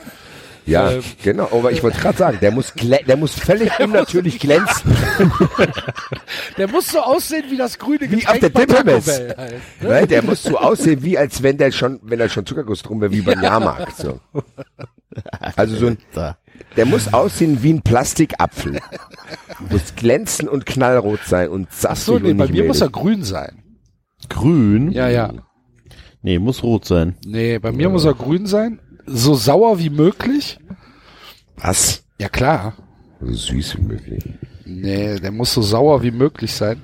Ja, 0.66 0.90
Ähm, 0.90 1.02
genau. 1.22 1.48
Aber 1.52 1.70
ich 1.72 1.82
wollte 1.82 1.98
gerade 2.00 2.18
sagen, 2.18 2.38
der 2.40 2.50
muss, 2.50 2.72
der 2.74 3.16
muss 3.16 3.34
völlig 3.34 3.70
unnatürlich 3.80 4.38
glänzen. 4.38 4.96
Der 6.58 6.68
muss 6.68 6.88
so 6.88 6.98
aussehen 7.00 7.44
wie 7.50 7.56
das 7.56 7.78
grüne 7.78 8.10
Wie 8.10 8.26
auf 8.26 8.40
Getränk 8.40 8.68
der. 8.68 8.84
Bell 8.84 9.34
halt, 9.36 9.54
ne? 9.80 10.06
Der 10.06 10.22
muss 10.22 10.42
so 10.42 10.58
aussehen, 10.58 11.02
wie 11.02 11.18
als 11.18 11.42
wenn 11.42 11.58
der 11.58 11.70
schon, 11.70 12.00
wenn 12.02 12.18
er 12.18 12.28
schon 12.28 12.46
Zuckerguss 12.46 12.82
drum 12.82 13.00
wäre, 13.00 13.12
wie 13.12 13.20
beim 13.20 13.42
Jahrmarkt. 13.42 13.96
So. 13.96 14.20
Also 15.56 15.76
so 15.76 15.86
ein, 15.86 15.98
der 16.76 16.84
muss 16.84 17.14
aussehen 17.14 17.62
wie 17.62 17.72
ein 17.72 17.80
Plastikapfel. 17.80 18.80
Muss 19.70 19.94
glänzen 19.94 20.46
und 20.46 20.66
knallrot 20.66 21.20
sein 21.24 21.48
und 21.48 21.72
saftig 21.72 22.04
so, 22.04 22.18
nee, 22.18 22.32
und 22.32 22.36
bei 22.36 22.48
mir 22.48 22.64
muss 22.64 22.82
er 22.82 22.90
grün 22.90 23.22
sein. 23.24 23.62
Grün? 24.28 24.90
Ja, 24.92 25.08
ja. 25.08 25.32
Nee, 26.20 26.38
muss 26.38 26.62
rot 26.62 26.84
sein. 26.84 27.16
Nee, 27.24 27.58
bei 27.58 27.72
mir 27.72 27.88
muss 27.88 28.04
er 28.04 28.12
grün 28.14 28.46
sein. 28.46 28.80
So 29.06 29.34
sauer 29.34 29.78
wie 29.78 29.90
möglich. 29.90 30.58
Was? 31.56 32.02
Ja, 32.20 32.28
klar. 32.28 32.74
So 33.20 33.32
süß 33.32 33.78
wie 33.78 33.82
möglich. 33.82 34.24
Nee, 34.64 35.18
der 35.20 35.30
muss 35.32 35.52
so 35.54 35.62
sauer 35.62 36.02
wie 36.02 36.10
möglich 36.10 36.52
sein. 36.52 36.82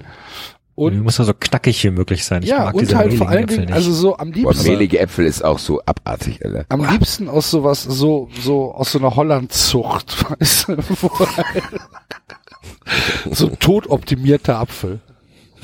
Und- 0.74 1.02
muss 1.02 1.18
ja 1.18 1.24
so 1.24 1.34
knackig 1.34 1.84
wie 1.84 1.90
möglich 1.90 2.24
sein. 2.24 2.42
Ich 2.42 2.48
ja, 2.48 2.64
mag 2.64 2.74
und 2.74 2.80
diese 2.80 2.96
halt 2.96 3.12
vor 3.14 3.28
allen 3.28 3.44
Äpfel 3.44 3.58
Dingen, 3.66 3.72
also 3.72 3.92
so 3.92 4.16
am 4.16 4.30
Boah, 4.32 4.52
liebsten, 4.52 4.68
mehlige 4.68 4.98
Äpfel 5.00 5.26
ist 5.26 5.44
auch 5.44 5.58
so 5.58 5.82
abartig, 5.84 6.42
Alter. 6.44 6.64
am 6.70 6.82
liebsten 6.88 7.28
aus 7.28 7.50
sowas, 7.50 7.82
so, 7.82 8.28
so, 8.40 8.72
aus 8.72 8.92
so 8.92 8.98
einer 8.98 9.14
Hollandzucht, 9.14 10.30
weißt 10.40 10.68
du, 10.68 10.76
halt 10.76 11.62
so 13.32 13.48
ein 13.48 13.58
totoptimierter 13.58 14.58
Apfel. 14.58 15.00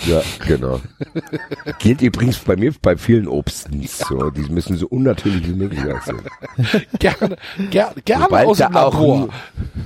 Ja, 0.06 0.22
genau. 0.46 0.80
Gilt 1.80 2.02
übrigens 2.02 2.38
bei 2.38 2.56
mir 2.56 2.72
bei 2.80 2.96
vielen 2.96 3.26
Obstens 3.28 3.98
so. 3.98 4.30
Die 4.30 4.42
müssen 4.52 4.76
so 4.76 4.86
unnatürlich 4.86 5.46
wie 5.48 5.54
möglich 5.54 5.80
aussehen. 5.92 6.20
Gerne, 6.98 7.36
ger, 7.70 7.92
gerne 8.04 8.24
Sobald 8.24 8.46
aus 8.48 8.58
dem 8.58 8.72
Labor. 8.72 9.28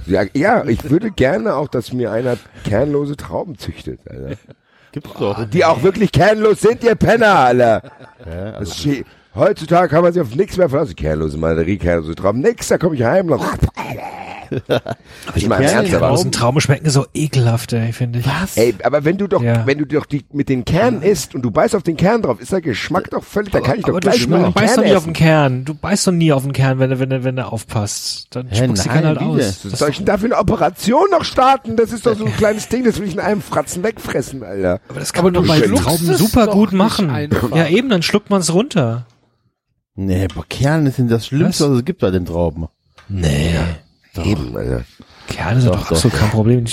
ja, 0.07 0.23
ja, 0.35 0.65
ich 0.67 0.89
würde 0.91 1.11
gerne 1.11 1.55
auch, 1.55 1.69
dass 1.69 1.93
mir 1.93 2.13
einer 2.13 2.37
kernlose 2.65 3.17
Trauben 3.17 3.57
züchtet, 3.59 4.01
Alter. 4.09 4.37
Gibt's 4.93 5.11
doch. 5.19 5.45
Die 5.49 5.65
auch 5.65 5.83
wirklich 5.83 6.13
kernlos 6.13 6.61
sind, 6.61 6.85
ihr 6.85 6.95
Penner, 6.95 7.39
Alter. 7.39 7.83
Das 8.25 8.79
steht- 8.79 9.07
Heutzutage 9.35 9.89
kann 9.89 10.03
man 10.05 10.13
sich 10.13 10.21
auf 10.21 10.35
nichts 10.35 10.59
mehr 10.59 10.69
verlassen. 10.69 10.95
Kernlose 10.95 11.39
Mandarin, 11.39 11.79
kernlose 11.79 12.15
Trauben, 12.15 12.41
nix, 12.41 12.69
da 12.69 12.77
komme 12.77 12.97
ich 12.97 13.03
heim. 13.03 13.27
noch. 13.29 13.43
Ich 15.35 15.49
meine, 15.49 15.65
Kerne- 15.67 15.79
ernsthaft. 15.89 16.03
Aus 16.03 16.23
den 16.23 16.33
Trauben 16.33 16.61
schmecken 16.61 16.91
so 16.91 17.07
ekelhaft, 17.15 17.73
ey, 17.73 17.93
finde 17.93 18.19
ich. 18.21 18.27
Was? 18.27 18.57
Ey, 18.57 18.75
aber 18.83 19.05
wenn 19.05 19.17
du 19.19 19.27
doch, 19.29 19.43
Ja. 19.43 19.67
wenn 19.67 19.79
du 19.79 19.87
doch 19.87 20.07
die 20.07 20.25
mit 20.33 20.49
den 20.49 20.65
Kernen 20.65 21.03
isst 21.03 21.35
und 21.35 21.43
du 21.43 21.51
beißt 21.51 21.75
auf 21.75 21.83
den 21.83 21.97
Kern 21.97 22.23
drauf, 22.23 22.41
ist 22.41 22.53
der 22.53 22.61
Geschmack 22.61 23.11
doch 23.11 23.23
völlig, 23.25 23.53
da 23.53 23.61
kann 23.61 23.77
ich 23.79 23.83
doch 23.83 23.91
aber 23.91 24.01
gleich 24.01 24.25
du 24.25 24.31
mal 24.31 24.43
den 24.45 24.53
beißt 24.53 24.75
Kern 24.75 24.77
doch 24.85 24.91
nie 24.91 24.97
auf 24.97 25.05
den 25.05 25.13
Kern. 25.13 25.65
Du 25.65 25.75
beißt 25.75 26.07
doch 26.07 26.13
nie 26.13 26.33
auf 26.33 26.43
den 26.43 26.53
Kern, 26.53 26.79
wenn 26.79 26.91
du, 26.91 26.99
wenn 26.99 27.11
du, 27.11 27.25
wenn 27.25 27.37
du 27.37 27.47
aufpasst. 27.47 28.27
Dann 28.31 28.49
Hä, 28.49 28.57
spuckst 28.65 28.85
du 28.87 28.89
Kern 28.91 29.05
halt 29.07 29.19
aus. 29.19 29.61
Was 29.71 29.79
soll 29.79 29.91
ich 29.91 29.97
denn 29.97 30.07
da 30.07 30.19
für 30.19 30.27
eine 30.27 30.37
Operation 30.39 31.11
noch 31.11 31.25
starten? 31.25 31.77
Das 31.77 31.93
ist 31.93 32.07
doch 32.07 32.17
so 32.17 32.25
ein 32.25 32.37
kleines 32.37 32.69
Ding, 32.69 32.85
das 32.85 32.99
will 32.99 33.07
ich 33.07 33.15
in 33.15 33.21
einem 33.21 33.41
Fratzen 33.43 33.83
wegfressen, 33.83 34.43
Alter. 34.43 34.81
Aber 34.89 35.01
das 35.01 35.13
kann 35.13 35.25
man 35.25 35.35
doch 35.35 35.47
bei 35.47 35.61
Trauben 35.61 36.15
super 36.15 36.47
gut 36.49 36.73
machen. 36.73 37.11
Ja, 37.55 37.67
eben, 37.69 37.89
dann 37.89 38.03
schluckt 38.03 38.31
man 38.31 38.41
es 38.41 38.53
runter. 38.53 39.07
Nee, 39.95 40.27
boah, 40.35 40.45
Kerne 40.49 40.91
sind 40.91 41.11
das 41.11 41.27
Schlimmste, 41.27 41.65
Was? 41.65 41.71
was 41.71 41.79
es 41.81 41.85
gibt 41.85 42.01
bei 42.01 42.11
den 42.11 42.25
Trauben. 42.25 42.67
Nee. 43.09 43.55
Eben, 44.25 44.57
Alter. 44.57 44.85
Kerne 45.29 45.61
sind 45.61 45.71
Doch, 45.71 45.79
doch, 45.81 45.85
doch. 45.89 45.93
absolut 45.93 46.19
kein 46.19 46.31
Problem. 46.31 46.65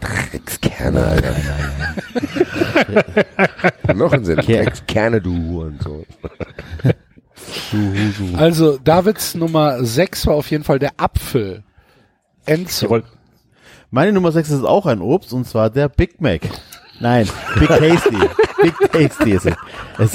Dreckskerne, 0.00 1.04
Alter. 1.06 1.34
noch 3.94 4.12
ein 4.12 4.24
Sinn. 4.24 4.36
Dreckskerne, 4.36 5.20
du 5.20 5.62
und 5.62 5.82
so. 5.82 6.04
Also, 8.36 8.78
Davids 8.78 9.34
Nummer 9.34 9.84
6 9.84 10.26
war 10.26 10.34
auf 10.34 10.50
jeden 10.50 10.64
Fall 10.64 10.78
der 10.78 10.92
Apfel. 10.96 11.62
Enzo. 12.46 13.02
Meine 13.90 14.12
Nummer 14.12 14.32
6 14.32 14.50
ist 14.50 14.64
auch 14.64 14.86
ein 14.86 15.00
Obst 15.00 15.32
und 15.32 15.46
zwar 15.46 15.70
der 15.70 15.88
Big 15.88 16.20
Mac. 16.20 16.42
Nein, 17.00 17.28
Big 17.58 17.68
Tasty. 17.68 18.16
Big 18.62 18.74
Tasty 18.92 19.30
ist 19.32 19.46
es. 19.46 20.12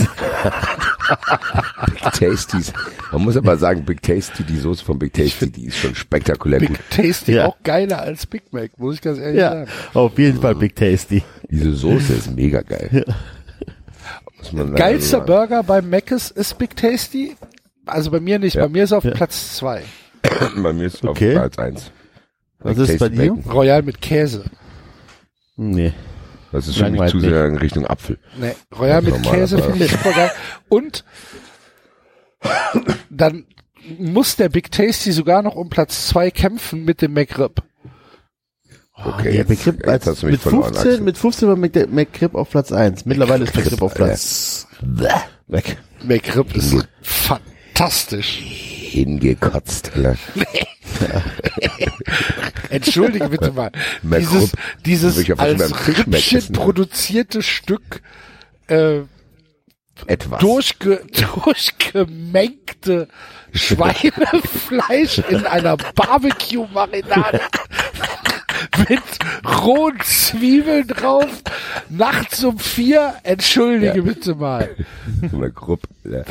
Big 1.86 2.02
Tasties. 2.14 2.74
Man 3.12 3.22
muss 3.24 3.38
aber 3.38 3.58
sagen, 3.58 3.84
Big 3.86 4.02
Tasty, 4.02 4.44
die 4.44 4.58
Soße 4.58 4.84
von 4.84 4.98
Big 4.98 5.14
Tasty, 5.14 5.52
die 5.52 5.66
ist 5.66 5.78
schon 5.78 5.94
spektakulär 5.96 6.60
gut. 6.60 6.70
Big 6.70 6.90
Tasty, 6.90 7.34
Ja. 7.34 7.48
auch 7.48 7.58
geiler 7.64 8.00
als 8.02 8.26
Big 8.26 8.52
Mac, 8.52 8.72
muss 8.78 8.96
ich 8.96 9.02
ganz 9.02 9.20
ehrlich 9.20 9.40
ja, 9.40 9.50
sagen. 9.52 9.70
auf 9.94 10.18
jeden 10.18 10.42
Fall 10.42 10.56
Big 10.56 10.76
Tasty. 10.76 11.24
Diese 11.50 11.74
Soße 11.74 12.14
ist 12.14 12.36
mega 12.36 12.62
geil. 12.62 13.06
Leider 14.52 14.72
Geilster 14.72 15.18
sagen. 15.20 15.26
Burger 15.28 15.64
bei 15.64 15.82
Mc's 15.82 16.32
ist 16.32 16.58
Big 16.58 16.76
Tasty. 16.76 17.36
Also 17.86 18.10
bei 18.12 18.20
mir 18.20 18.40
nicht, 18.40 18.56
Ja. 18.56 18.64
bei 18.64 18.70
mir 18.70 18.84
ist 18.86 18.94
auf 18.94 19.04
Ja. 19.04 19.12
Platz 19.12 19.56
2. 19.58 19.84
Bei 20.58 20.72
mir 20.74 20.86
ist 20.88 21.04
Okay. 21.04 21.36
auf 21.36 21.42
Platz 21.42 21.58
1. 21.58 21.92
Was 22.60 22.78
ist 22.78 23.00
bei 23.00 23.10
dir? 23.10 23.32
Royal 23.52 23.82
mit 23.82 24.02
Käse. 24.02 24.44
Nee. 25.58 25.94
Das 26.52 26.68
ist 26.68 26.76
für 26.78 26.84
mich 26.84 26.92
Langweilt 27.00 27.12
zu 27.12 27.20
sehr 27.20 27.46
in 27.46 27.58
Richtung 27.58 27.86
Apfel. 27.88 28.20
Nee, 28.38 28.56
Royal 28.78 29.02
mit 29.02 29.22
Käse 29.24 29.62
finde 29.62 29.86
ich 29.86 29.92
super 29.92 30.12
geil. 30.12 30.32
Und 30.70 31.06
dann 33.10 33.46
muss 33.98 34.36
der 34.36 34.50
Big 34.50 34.72
Tasty 34.72 35.12
sogar 35.12 35.42
noch 35.42 35.56
um 35.56 35.70
Platz 35.70 36.08
2 36.10 36.32
kämpfen 36.32 36.84
mit 36.86 37.02
dem 37.02 37.14
McRib. 37.14 37.62
Okay, 39.04 39.32
Der 39.34 39.46
McRib 39.50 39.88
als, 39.88 40.06
hast 40.06 40.22
du 40.22 40.28
mich 40.28 40.34
mit 40.34 40.42
verloren, 40.42 40.74
15, 40.74 40.90
Axel. 40.92 41.02
mit 41.02 41.18
15 41.18 41.48
war 41.48 41.56
Mc- 41.56 41.88
McRib 41.88 42.36
auf 42.36 42.50
Platz 42.52 42.72
1. 42.72 43.06
Mittlerweile 43.06 43.46
ist 43.46 43.56
McRib 43.56 43.82
auf 43.82 43.94
Platz 43.94 44.68
weg. 45.48 45.78
McRib 46.04 46.56
ist 46.56 46.76
fantastisch. 47.02 48.71
Hingekotzt, 48.92 49.92
Alter. 49.96 50.18
Entschuldige 52.70 53.30
bitte 53.30 53.52
mal. 53.54 53.72
Dieses, 54.04 54.52
dieses 54.86 55.28
ja 55.28 55.36
als 55.36 55.88
Rippchen 55.88 56.40
ne? 56.40 56.50
produzierte 56.52 57.42
Stück 57.42 58.02
äh, 58.68 59.00
Etwas. 60.08 60.40
durchge, 60.42 61.06
durchgemengte 61.46 63.08
Schweinefleisch 63.54 65.20
in 65.30 65.46
einer 65.46 65.78
Barbecue-Marinade 65.78 67.40
mit 68.90 69.02
rohen 69.46 70.00
Zwiebeln 70.04 70.88
drauf, 70.88 71.28
nachts 71.90 72.44
um 72.44 72.60
vier, 72.60 73.16
entschuldige 73.24 73.98
Ja. 73.98 74.02
bitte 74.04 74.36
mal. 74.36 74.76
McRib, 75.32 75.82
Alter. 76.06 76.26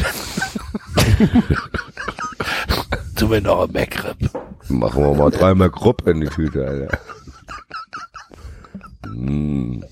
Tu 3.16 3.28
mir 3.28 3.42
noch 3.42 3.68
ein 3.68 3.72
McRib. 3.72 4.16
Machen 4.68 5.04
wir 5.04 5.14
mal 5.14 5.30
dreimal 5.30 5.70
Grupp 5.70 6.06
in 6.06 6.20
die 6.20 6.28
Tüte, 6.28 6.66
Alter. 6.66 6.98
Mm. 9.06 9.82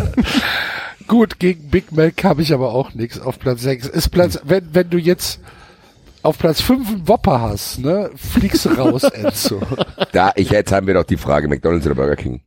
Gut, 1.06 1.38
gegen 1.38 1.70
Big 1.70 1.92
Mac 1.92 2.22
habe 2.24 2.42
ich 2.42 2.52
aber 2.52 2.72
auch 2.72 2.94
nichts 2.94 3.20
auf 3.20 3.38
Platz 3.38 3.62
6. 3.62 3.88
Ist 3.88 4.10
Platz, 4.10 4.40
wenn, 4.44 4.74
wenn 4.74 4.90
du 4.90 4.98
jetzt 4.98 5.40
auf 6.22 6.38
Platz 6.38 6.60
5 6.60 6.88
einen 6.88 7.08
Whopper 7.08 7.40
hast, 7.40 7.78
ne, 7.78 8.10
fliegst 8.14 8.64
du 8.64 8.70
raus, 8.70 9.04
Enzo. 9.04 9.60
Da, 10.12 10.32
ich, 10.36 10.50
jetzt 10.50 10.72
haben 10.72 10.86
wir 10.86 10.94
doch 10.94 11.04
die 11.04 11.16
Frage, 11.16 11.48
McDonalds 11.48 11.86
oder 11.86 11.94
Burger 11.94 12.16
King. 12.16 12.42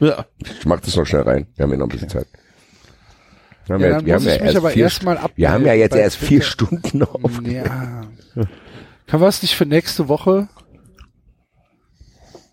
Ja. 0.00 0.24
Ich 0.38 0.66
mach 0.66 0.80
das 0.80 0.96
noch 0.96 1.06
schnell 1.06 1.22
rein. 1.22 1.46
Wir 1.56 1.64
haben 1.64 1.72
ja 1.72 1.78
noch 1.78 1.86
ein 1.86 1.90
bisschen 1.90 2.08
Zeit. 2.08 2.26
Wir 3.66 3.74
haben 3.74 3.80
Ja, 3.82 3.88
ja, 3.88 3.94
dann 3.96 4.06
wir 4.06 4.14
muss 4.14 4.22
haben 4.26 4.28
ja 4.30 4.36
erst 4.44 4.56
aber 4.56 4.70
vier, 4.70 4.90
wir 5.36 5.50
haben 5.50 5.66
ja 5.66 5.74
jetzt 5.74 5.96
erst 5.96 6.16
vier 6.16 6.40
Twitter. 6.40 6.50
Stunden 6.50 7.02
auf. 7.04 7.42
Ja. 7.44 8.02
Können 9.06 9.22
wir 9.22 9.28
es 9.28 9.42
nicht 9.42 9.54
für 9.54 9.66
nächste 9.66 10.08
Woche 10.08 10.48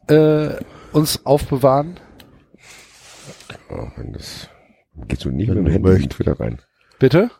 äh, 0.08 0.50
uns 0.92 1.26
aufbewahren? 1.26 2.00
Oh, 3.70 3.88
Mann, 3.98 4.14
das, 4.14 4.50
gehst 5.08 5.26
du 5.26 5.30
nicht 5.30 5.48
mit 5.50 5.58
dem 5.58 5.68
Handy 5.68 6.04
in 6.04 6.10
Twitter 6.10 6.40
rein? 6.40 6.60
Bitte? 7.00 7.32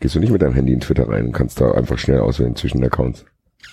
Gehst 0.00 0.14
du 0.14 0.20
nicht 0.20 0.30
mit 0.30 0.42
deinem 0.42 0.54
Handy 0.54 0.72
in 0.72 0.80
Twitter 0.80 1.08
rein 1.08 1.26
und 1.26 1.32
kannst 1.32 1.60
da 1.60 1.72
einfach 1.72 1.98
schnell 1.98 2.20
auswählen 2.20 2.56
zwischen 2.56 2.82
Accounts? 2.84 3.24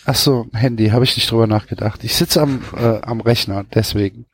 Ach 0.06 0.16
so, 0.16 0.48
Handy, 0.54 0.90
habe 0.90 1.04
ich 1.04 1.16
nicht 1.16 1.30
drüber 1.32 1.48
nachgedacht. 1.48 2.04
Ich 2.04 2.16
sitze 2.16 2.42
am 2.42 2.62
äh, 2.78 3.02
am 3.02 3.22
Rechner, 3.22 3.66
deswegen. 3.74 4.26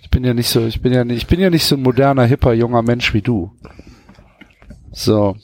Ich 0.00 0.10
bin 0.10 0.24
ja 0.24 0.32
nicht 0.34 0.48
so, 0.48 0.66
ich 0.66 0.80
bin 0.80 0.92
ja 0.92 1.04
nicht, 1.04 1.18
ich 1.18 1.26
bin 1.26 1.40
ja 1.40 1.50
nicht 1.50 1.64
so 1.64 1.76
ein 1.76 1.82
moderner, 1.82 2.24
hipper, 2.24 2.52
junger 2.54 2.82
Mensch 2.82 3.12
wie 3.12 3.22
du. 3.22 3.52
So. 4.92 5.36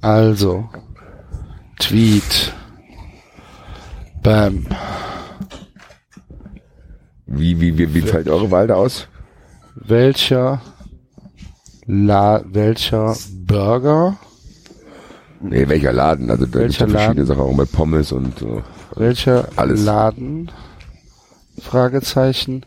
Also. 0.00 0.68
Tweet. 1.78 2.52
Bam. 4.22 4.66
Wie, 7.26 7.60
wie, 7.60 7.78
wie, 7.78 7.94
wie 7.94 8.02
fällt 8.02 8.28
eure 8.28 8.50
Wahl 8.50 8.66
da 8.66 8.74
aus? 8.74 9.08
Welcher 9.74 10.60
La 11.86 12.42
welcher 12.44 13.16
Burger? 13.46 14.16
Nee, 15.40 15.68
welcher 15.68 15.92
Laden? 15.92 16.30
Also 16.30 16.46
da 16.46 16.60
Welcher 16.60 16.86
ja 16.86 16.90
verschiedene 16.90 17.22
Laden? 17.22 17.26
Sachen, 17.26 17.40
auch 17.40 17.56
mit 17.56 17.72
Pommes 17.72 18.12
und 18.12 18.38
so. 18.38 18.62
Welcher 18.94 19.48
Alles. 19.56 19.84
Laden? 19.84 20.52
Fragezeichen. 21.58 22.64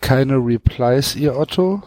Keine 0.00 0.36
Replies, 0.36 1.14
ihr 1.14 1.36
Otto? 1.36 1.82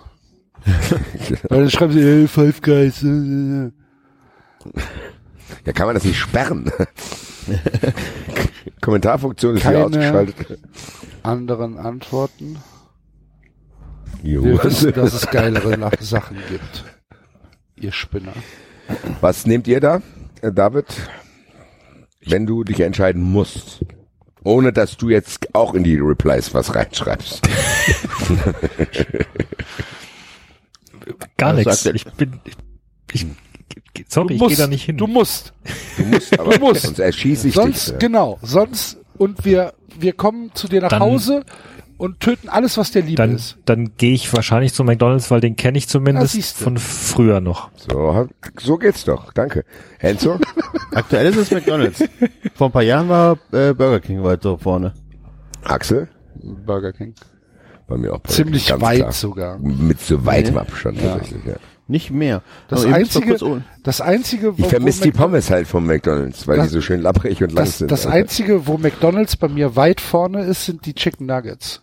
Dann 1.49 1.69
schreiben 1.69 1.93
sie, 1.93 2.03
hey, 2.03 2.27
Five 2.27 2.61
Guys. 2.61 3.03
äh, 3.03 3.07
äh, 3.07 3.65
äh. 3.67 3.71
Ja, 5.65 5.73
kann 5.73 5.85
man 5.87 5.95
das 5.95 6.03
nicht 6.03 6.17
sperren? 6.17 6.71
Kommentarfunktion 8.81 9.55
ist 9.55 9.63
hier 9.63 9.71
Keine 9.71 9.85
ausgeschaltet. 9.85 10.59
anderen 11.23 11.77
Antworten. 11.77 12.57
Jo. 14.23 14.43
Wir 14.43 14.63
wissen, 14.63 14.93
dass 14.93 15.13
es 15.13 15.29
geilere 15.29 15.77
Sachen 15.99 16.37
gibt. 16.49 16.83
Ihr 17.75 17.91
Spinner. 17.91 18.33
Was 19.21 19.45
nehmt 19.45 19.67
ihr 19.67 19.79
da, 19.79 20.01
David? 20.41 20.85
Wenn 22.25 22.45
du 22.45 22.63
dich 22.63 22.79
entscheiden 22.79 23.21
musst. 23.21 23.85
Ohne 24.43 24.71
dass 24.71 24.97
du 24.97 25.09
jetzt 25.09 25.53
auch 25.55 25.73
in 25.73 25.83
die 25.83 25.97
Replies 25.97 26.53
was 26.53 26.73
reinschreibst. 26.75 27.47
Gar 31.38 31.56
Also 31.56 31.69
nichts. 31.69 31.85
Ich 31.85 32.06
bin, 32.14 32.40
ich, 33.14 33.25
ich, 33.93 34.06
sorry, 34.09 34.27
Du 34.30 34.34
ich 34.35 34.40
musst, 34.40 34.56
gehe 34.56 34.64
da 34.66 34.67
nicht 34.67 34.84
hin. 34.85 34.98
Du 34.98 35.08
musst. 35.08 35.53
Du 35.98 36.03
musst, 36.06 36.40
aber 36.40 36.53
Du 36.58 36.59
musst. 36.66 36.82
sonst 36.84 37.00
erschieße 37.00 37.48
ich 37.50 37.53
Sonst, 37.56 37.92
dich. 37.92 38.00
genau. 38.00 38.40
Sonst, 38.42 38.98
und 39.17 39.45
wir, 39.45 39.74
wir 40.00 40.14
kommen 40.14 40.51
zu 40.53 40.67
dir 40.67 40.82
nach 40.82 40.90
Dann- 40.90 41.01
Hause 41.01 41.43
und 41.98 42.19
töten 42.19 42.50
alles, 42.50 42.77
was 42.77 42.92
der 42.92 43.03
lieb 43.03 43.16
Dann, 43.16 43.35
ist. 43.35 43.58
dann 43.64 43.92
gehe 43.95 44.11
ich 44.14 44.32
wahrscheinlich 44.34 44.74
zu 44.74 44.84
McDonalds, 44.84 45.32
weil 45.32 45.40
den 45.40 45.56
kenne 45.56 45.77
ich 45.77 45.88
zumindest 45.88 46.58
von 46.58 46.77
früher 46.77 47.40
noch. 47.40 47.69
So, 47.90 48.27
so 48.59 48.77
geht's 48.77 49.06
doch. 49.06 49.32
Danke. 49.32 49.64
Enzo? 50.00 50.38
Aktuell 50.93 51.27
ist 51.27 51.38
es 51.38 51.51
McDonalds. 51.51 52.03
Vor 52.53 52.67
ein 52.67 52.72
paar 52.74 52.84
Jahren 52.84 53.08
war 53.08 53.34
äh, 53.53 53.74
Burger 53.74 54.01
King 54.01 54.24
weiter 54.24 54.58
vorne. 54.58 54.93
Axel? 55.64 56.09
Burger 56.43 56.92
King. 56.92 57.16
Bei 57.88 57.97
mir 57.97 58.14
auch. 58.14 58.19
Burger 58.19 58.33
Ziemlich 58.33 58.72
weit 58.81 58.99
klar. 58.99 59.11
sogar. 59.11 59.57
Mit 59.59 60.01
so 60.01 60.25
weitem 60.25 60.55
Nee. 60.55 60.59
Abstand 60.61 61.01
Ja. 61.01 61.14
tatsächlich, 61.15 61.45
ja. 61.45 61.53
Nicht 61.88 62.09
mehr. 62.09 62.41
Das 62.67 62.83
Aber 62.83 62.95
einzige, 62.95 63.38
das 63.83 64.01
einzige, 64.01 64.53
Ich 64.57 64.64
wo- 64.65 64.69
vermisse 64.69 65.01
wo 65.01 65.03
die 65.03 65.11
Pommes 65.11 65.51
halt 65.51 65.67
vom 65.67 65.85
McDonalds, 65.85 66.47
weil 66.47 66.57
Das- 66.57 66.69
die 66.69 66.73
so 66.73 66.81
schön 66.81 66.99
lapprig 67.01 67.43
und 67.43 67.51
lang 67.53 67.64
Das, 67.65 67.77
sind. 67.77 67.91
das 67.91 68.07
einzige, 68.07 68.65
wo 68.65 68.80
McDonalds 68.80 69.35
bei 69.38 69.47
mir 69.49 69.75
weit 69.75 70.01
vorne 70.01 70.45
ist, 70.45 70.65
sind 70.65 70.88
die 70.88 70.95
Chicken 70.95 71.27
Nuggets. 71.27 71.81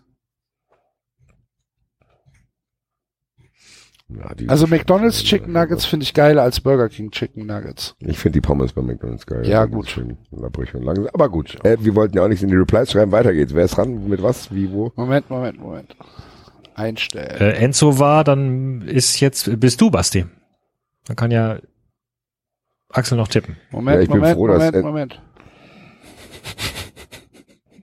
Ja, 4.19 4.35
die- 4.35 4.49
Also 4.49 4.67
McDonalds 4.67 5.23
Chicken 5.23 5.53
Nuggets 5.53 5.85
finde 5.85 6.05
ich 6.05 6.15
geiler 6.15 6.43
als 6.43 6.61
Burger 6.61 6.89
King 6.89 7.11
Chicken 7.11 7.47
Nuggets. 7.47 7.95
Ich 8.01 8.19
finde 8.19 8.35
die 8.35 8.41
Pommes 8.41 8.73
bei 8.73 8.83
McDonalds 8.83 9.27
geil. 9.27 9.47
Ja, 9.47 9.65
gut. 9.65 9.89
Schön 9.89 10.17
lapprig 10.31 10.75
und 10.75 10.83
langsam. 10.85 11.09
Aber 11.13 11.29
gut. 11.29 11.57
Äh, 11.65 11.77
wir 11.81 11.95
wollten 11.95 12.17
ja 12.17 12.25
auch 12.25 12.29
nichts 12.29 12.43
in 12.43 12.49
die 12.49 12.57
Replies 12.57 12.91
schreiben. 12.93 13.13
Weiter 13.13 13.33
geht's. 13.33 13.55
Wer 13.55 13.65
ist 13.65 13.77
dran? 13.77 14.09
Mit 14.09 14.23
was? 14.23 14.53
Wie? 14.55 14.71
Wo? 14.73 14.93
Moment, 14.97 15.29
Moment, 15.31 15.59
Moment. 15.61 15.97
Einstellen. 16.75 17.41
Äh, 17.41 17.53
Enzo 17.53 17.99
war, 17.99 18.25
dann 18.25 18.83
ist 18.83 19.21
jetzt, 19.21 19.61
bist 19.61 19.81
du, 19.81 19.91
Basti. 19.91 20.25
Dann 21.07 21.17
kann 21.17 21.31
ja 21.31 21.59
Axel 22.91 23.17
noch 23.19 23.29
tippen. 23.29 23.57
Moment, 23.71 23.97
Ja, 23.97 24.03
ich 24.03 24.09
bin 24.09 24.19
Moment, 24.19 24.37
froh, 24.37 24.47
dass- 24.49 24.59
Moment, 24.59 24.75
äh, 24.77 24.83
Moment. 24.83 25.23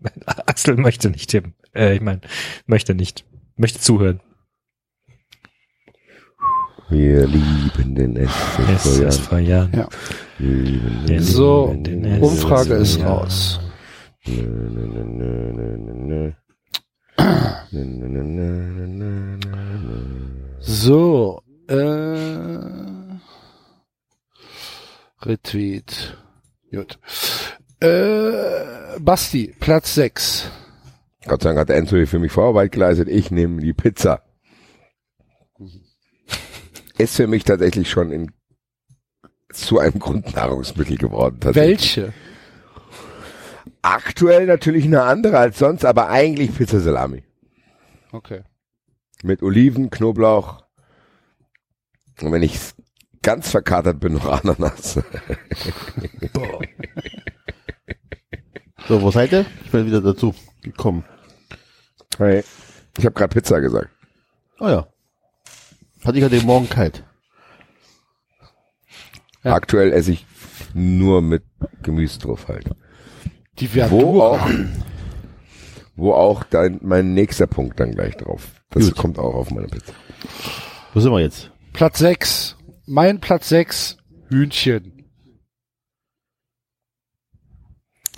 Axel 0.46 0.76
möchte 0.78 1.10
nicht 1.10 1.30
tippen. 1.30 1.54
Äh, 1.76 1.96
ich 1.96 2.02
meine, 2.02 2.22
möchte 2.66 2.96
nicht. 2.96 3.26
Möchte 3.58 3.80
zuhören. 3.80 4.22
Wir 6.90 7.28
lieben 7.28 7.94
den 7.96 8.16
SSV. 8.16 9.32
Jan. 9.40 9.72
Ja. 9.76 9.88
Wir 10.40 10.56
lieben 10.56 11.06
den 11.08 11.22
So, 11.22 11.76
den 11.78 12.22
Umfrage 12.22 12.74
ist 12.76 13.00
raus. 13.04 13.60
So, 20.62 21.42
äh, 21.68 22.58
Retweet. 25.22 26.18
Gut. 26.72 27.00
Äh, 27.80 29.00
Basti, 29.00 29.54
Platz 29.60 29.94
6. 29.96 30.50
Gott 31.28 31.44
sei 31.44 31.50
Dank 31.50 31.60
hat 31.60 31.70
Enzo 31.70 31.98
hier 31.98 32.08
für 32.08 32.20
mich 32.20 32.32
Vorarbeit 32.32 32.72
geleistet. 32.72 33.10
Ich 33.10 33.30
nehme 33.30 33.62
die 33.62 33.74
Pizza. 33.74 34.24
Ist 37.00 37.16
für 37.16 37.28
mich 37.28 37.44
tatsächlich 37.44 37.90
schon 37.90 38.12
in, 38.12 38.32
zu 39.52 39.80
einem 39.80 39.98
Grundnahrungsmittel 39.98 40.98
geworden. 40.98 41.40
tatsächlich. 41.40 41.98
Welche? 41.98 42.14
Aktuell 43.82 44.46
natürlich 44.46 44.84
eine 44.86 45.04
andere 45.04 45.38
als 45.40 45.58
sonst, 45.58 45.86
aber 45.86 46.10
eigentlich 46.10 46.54
Pizza 46.56 46.80
Salami. 46.82 47.24
Okay. 48.12 48.44
Mit 49.24 49.42
Oliven, 49.42 49.90
Knoblauch. 49.90 50.64
Und 52.22 52.32
wenn 52.32 52.44
ich 52.44 52.60
ganz 53.22 53.50
verkatert 53.50 54.00
bin, 54.00 54.14
noch 54.14 54.26
Ananas. 54.26 55.00
So, 58.88 59.04
wo 59.04 59.12
seid 59.12 59.32
ihr? 59.34 59.46
Ich 59.66 59.70
bin 59.70 59.86
wieder 59.86 60.02
dazu 60.02 60.34
gekommen. 60.64 61.04
Hey. 62.18 62.44
Ich 62.98 63.06
habe 63.06 63.14
gerade 63.14 63.32
Pizza 63.32 63.62
gesagt. 63.62 63.90
Oh 64.60 64.68
ja. 64.68 64.88
Hatte 66.04 66.18
ich 66.18 66.24
heute 66.24 66.42
Morgen 66.42 66.70
kalt. 66.70 67.04
Aktuell 69.44 69.92
esse 69.92 70.12
ich 70.12 70.26
nur 70.74 71.22
mit 71.22 71.44
Gemüse 71.84 72.20
drauf 72.20 72.48
halt. 72.48 72.70
Die 73.60 73.74
Wo 73.90 74.22
auch, 74.22 74.50
wo 75.96 76.14
auch 76.14 76.44
dein, 76.44 76.80
mein 76.82 77.14
nächster 77.14 77.48
Punkt 77.48 77.80
dann 77.80 77.92
gleich 77.92 78.16
drauf. 78.16 78.48
Das 78.70 78.94
kommt 78.96 79.20
auch 79.20 79.34
auf 79.34 79.52
meine 79.52 79.68
Pizza. 79.68 79.94
Wo 80.94 81.00
sind 81.00 81.12
wir 81.12 81.20
jetzt? 81.20 81.52
Platz 81.74 82.00
6. 82.00 82.56
Mein 82.86 83.20
Platz 83.20 83.50
6, 83.50 83.98
Hühnchen. 84.30 85.06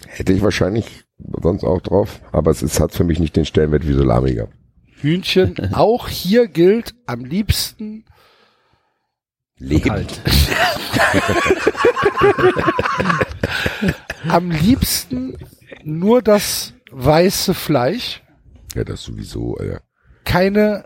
Hätte 0.08 0.34
ich 0.34 0.42
wahrscheinlich 0.42 1.06
sonst 1.42 1.64
auch 1.64 1.82
drauf, 1.82 2.22
aber 2.32 2.52
es 2.52 2.62
ist, 2.62 2.80
hat 2.80 2.94
für 2.94 3.04
mich 3.04 3.20
nicht 3.20 3.36
den 3.36 3.46
Stellenwert 3.46 3.88
wie 3.88 3.94
Salami 3.94 4.36
gehabt. 4.36 4.54
Hühnchen. 5.02 5.56
Auch 5.74 6.08
hier 6.08 6.48
gilt 6.48 6.94
am 7.06 7.26
liebsten 7.26 8.06
Leben. 9.58 9.90
Kalt. 9.90 10.22
am 14.28 14.52
liebsten 14.52 15.38
nur 15.84 16.22
das 16.22 16.74
weiße 16.92 17.54
Fleisch. 17.54 18.22
Ja, 18.76 18.84
das 18.84 19.04
sowieso, 19.04 19.56
Alter. 19.58 19.82
Keine 20.24 20.86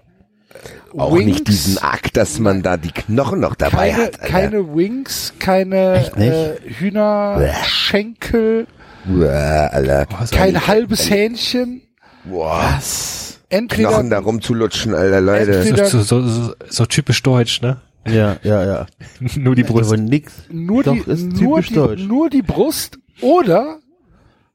Auch 0.98 1.14
Wings, 1.14 1.26
nicht 1.26 1.48
diesen 1.48 1.78
Akt, 1.78 2.18
dass 2.18 2.40
man 2.40 2.64
da 2.64 2.78
die 2.78 2.92
Knochen 2.92 3.40
noch 3.40 3.56
dabei 3.56 3.92
keine, 3.92 4.04
hat. 4.04 4.22
Alter. 4.22 4.34
keine 4.34 4.76
Wings, 4.76 5.34
keine 5.40 6.12
äh, 6.18 6.70
Hühnerschenkel, 6.70 8.68
Alter. 9.08 10.08
kein 10.32 10.68
halbes 10.68 11.10
Hähnchen. 11.10 11.82
Was? 12.24 13.35
Entweder 13.56 13.90
Knochen 13.90 14.10
da 14.10 14.20
rumzulutschen, 14.20 14.94
Alter, 14.94 15.22
Leute. 15.22 15.58
Entweder- 15.60 15.88
So, 15.88 16.02
so, 16.02 16.28
so, 16.28 16.54
so 16.70 16.86
typisch 16.86 17.22
deutsch, 17.24 17.62
ne? 17.62 17.82
Ja, 18.08 18.38
ja, 18.44 18.64
ja. 18.66 18.86
Nur 19.36 19.56
die 19.56 19.64
Brust. 19.64 19.92
Aber 19.92 19.98
nix. 20.02 20.34
nur, 20.50 20.84
Doch, 20.84 20.94
die, 20.94 21.00
ist 21.10 21.24
nur, 21.24 21.34
typisch 21.58 21.68
die, 21.70 21.74
deutsch. 21.76 22.04
nur 22.04 22.30
die 22.30 22.42
Brust 22.44 23.00
oder 23.22 23.80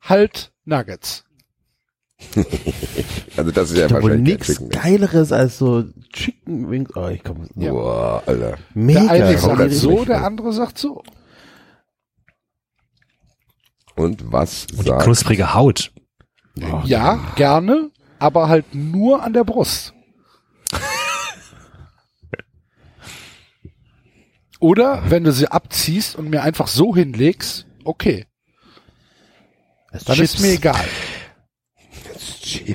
halt 0.00 0.52
Nuggets. 0.64 1.24
Also 3.36 3.52
das 3.52 3.70
ist 3.70 3.78
ja 3.78 3.88
wohl 3.90 4.02
wahrscheinlich 4.02 4.40
Chicken. 4.40 4.68
mehr. 4.68 4.78
geileres 4.82 5.32
als 5.32 5.56
so 5.56 5.84
Chicken 6.12 6.70
Wings. 6.70 6.90
Oh, 6.94 7.08
ich 7.08 7.22
komm. 7.24 7.48
Ja. 7.54 7.72
Boah, 7.72 8.22
Alter. 8.26 8.58
Mega. 8.74 9.00
Der 9.00 9.10
eine 9.12 9.38
sagt 9.38 9.60
das 9.60 9.78
so, 9.80 10.04
der 10.04 10.24
andere 10.24 10.52
sagt 10.52 10.76
so. 10.76 11.02
Und 13.96 14.30
was 14.32 14.66
Und 14.72 14.84
die 14.84 14.88
sagt... 14.88 15.02
knusprige 15.04 15.54
Haut. 15.54 15.92
Ja, 16.84 17.18
gerne, 17.36 17.90
aber 18.20 18.48
halt 18.48 18.74
nur 18.74 19.22
an 19.22 19.32
der 19.32 19.44
Brust. 19.44 19.94
Oder 24.60 25.10
wenn 25.10 25.24
du 25.24 25.32
sie 25.32 25.48
abziehst 25.48 26.14
und 26.16 26.28
mir 26.28 26.42
einfach 26.42 26.68
so 26.68 26.94
hinlegst, 26.94 27.66
okay. 27.82 28.26
Das 29.90 30.18
ist 30.18 30.40
mir 30.40 30.52
egal. 30.52 30.84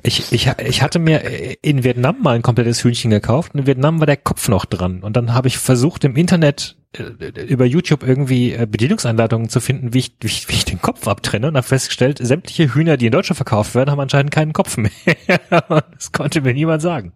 Ich, 0.03 0.31
ich, 0.31 0.47
ich 0.47 0.81
hatte 0.81 0.99
mir 0.99 1.63
in 1.63 1.83
Vietnam 1.83 2.21
mal 2.21 2.35
ein 2.35 2.41
komplettes 2.41 2.83
Hühnchen 2.83 3.11
gekauft 3.11 3.53
und 3.53 3.61
in 3.61 3.67
Vietnam 3.67 3.99
war 3.99 4.05
der 4.05 4.17
Kopf 4.17 4.47
noch 4.47 4.65
dran. 4.65 5.01
Und 5.01 5.15
dann 5.17 5.33
habe 5.33 5.47
ich 5.47 5.57
versucht 5.57 6.03
im 6.03 6.15
Internet 6.15 6.77
äh, 6.93 7.43
über 7.43 7.65
YouTube 7.65 8.03
irgendwie 8.03 8.53
äh, 8.53 8.67
Bedienungsanleitungen 8.69 9.49
zu 9.49 9.59
finden, 9.59 9.93
wie 9.93 9.99
ich, 9.99 10.15
wie, 10.21 10.27
ich, 10.27 10.49
wie 10.49 10.53
ich 10.53 10.65
den 10.65 10.81
Kopf 10.81 11.07
abtrenne 11.07 11.47
und 11.47 11.57
habe 11.57 11.67
festgestellt, 11.67 12.19
sämtliche 12.21 12.73
Hühner, 12.73 12.97
die 12.97 13.07
in 13.07 13.11
Deutschland 13.11 13.37
verkauft 13.37 13.75
werden, 13.75 13.91
haben 13.91 13.99
anscheinend 13.99 14.31
keinen 14.31 14.53
Kopf 14.53 14.77
mehr. 14.77 14.91
das 15.69 16.11
konnte 16.11 16.41
mir 16.41 16.53
niemand 16.53 16.81
sagen. 16.81 17.13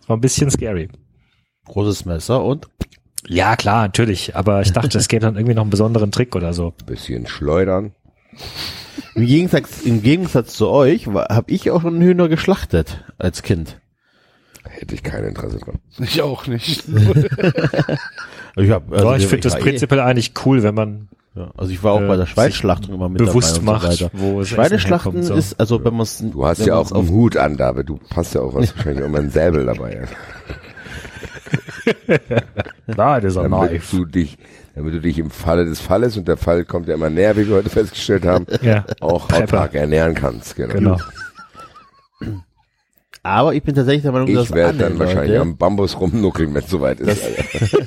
Das 0.00 0.08
war 0.08 0.16
ein 0.16 0.20
bisschen 0.20 0.50
scary. 0.50 0.88
Großes 1.66 2.04
Messer 2.04 2.42
und 2.42 2.68
Ja, 3.28 3.56
klar, 3.56 3.82
natürlich. 3.82 4.34
Aber 4.34 4.62
ich 4.62 4.72
dachte, 4.72 4.98
es 4.98 5.08
gäbe 5.08 5.20
dann 5.20 5.36
irgendwie 5.36 5.54
noch 5.54 5.62
einen 5.62 5.70
besonderen 5.70 6.10
Trick 6.10 6.34
oder 6.34 6.52
so. 6.52 6.74
Bisschen 6.86 7.26
schleudern. 7.26 7.92
Im 9.14 9.26
Gegensatz, 9.26 9.82
im 9.82 10.02
Gegensatz 10.02 10.54
zu 10.54 10.68
euch 10.68 11.06
habe 11.06 11.50
ich 11.50 11.70
auch 11.70 11.82
schon 11.82 12.00
Hühner 12.00 12.28
geschlachtet 12.28 13.04
als 13.18 13.42
Kind. 13.42 13.78
Hätte 14.64 14.94
ich 14.94 15.02
kein 15.02 15.24
Interesse 15.24 15.58
dran. 15.58 15.78
Ich 15.98 16.22
auch 16.22 16.46
nicht. 16.46 16.84
Ich, 18.54 18.70
hab, 18.70 18.92
ja, 18.92 19.16
ich 19.16 19.26
finde 19.26 19.48
das 19.48 19.54
eh- 19.54 19.60
prinzipiell 19.60 20.00
eigentlich 20.00 20.34
cool, 20.44 20.62
wenn 20.62 20.74
man 20.74 21.08
Ja, 21.34 21.50
also 21.56 21.72
ich 21.72 21.82
war 21.82 21.92
auch 21.92 22.02
äh, 22.02 22.06
bei 22.06 22.16
der 22.16 22.26
sich 22.26 22.34
Schweineschlachtung 22.34 22.94
immer 22.94 23.08
mit 23.08 23.16
bewusst 23.16 23.56
dabei 23.56 23.60
und 23.60 23.64
macht, 23.82 23.92
so 23.92 24.04
weiter. 24.04 24.10
wo 24.12 24.40
es 24.42 24.48
Schweineschlachten 24.50 25.12
herkommt, 25.12 25.24
so. 25.24 25.34
ist, 25.34 25.58
also 25.58 25.82
wenn 25.82 25.94
man 25.94 26.02
es 26.02 26.18
Du 26.18 26.44
hast 26.44 26.66
ja 26.66 26.76
auch 26.76 26.92
einen 26.92 27.08
Hut 27.08 27.38
an, 27.38 27.56
David. 27.56 27.88
Du 27.88 27.98
passt 28.10 28.34
ja 28.34 28.42
auch 28.42 28.52
was 28.54 28.76
wahrscheinlich 28.76 29.06
immer 29.06 29.20
ein 29.20 29.30
Säbel 29.30 29.64
dabei. 29.64 30.06
Nein, 32.86 33.22
das 33.22 33.32
ist 33.32 33.38
ein 33.38 33.50
damit 33.50 33.70
Knife. 33.70 33.96
du 33.96 34.04
dich, 34.04 34.38
damit 34.74 34.94
du 34.94 35.00
dich 35.00 35.18
im 35.18 35.30
Falle 35.30 35.64
des 35.64 35.80
Falles 35.80 36.16
und 36.16 36.28
der 36.28 36.36
Fall 36.36 36.64
kommt 36.64 36.88
ja 36.88 36.94
immer 36.94 37.10
näher, 37.10 37.36
wie 37.36 37.48
wir 37.48 37.56
heute 37.56 37.70
festgestellt 37.70 38.24
haben, 38.24 38.46
Ja. 38.62 38.84
auch 39.00 39.30
autark 39.32 39.74
ernähren 39.74 40.14
kannst. 40.14 40.56
Genau. 40.56 40.72
Genau. 40.74 40.98
Aber 43.24 43.54
ich 43.54 43.62
bin 43.62 43.74
tatsächlich 43.74 44.02
der 44.02 44.12
Meinung, 44.12 44.28
Ich 44.28 44.34
dass 44.34 44.50
werde 44.52 44.68
alle 44.70 44.78
dann 44.78 44.98
wahrscheinlich 44.98 45.30
Leute, 45.30 45.40
am 45.42 45.56
Bambus 45.56 45.98
rumnuckeln, 46.00 46.52
wenn 46.54 46.64
es 46.64 46.70
soweit 46.70 46.98
ist. 47.00 47.22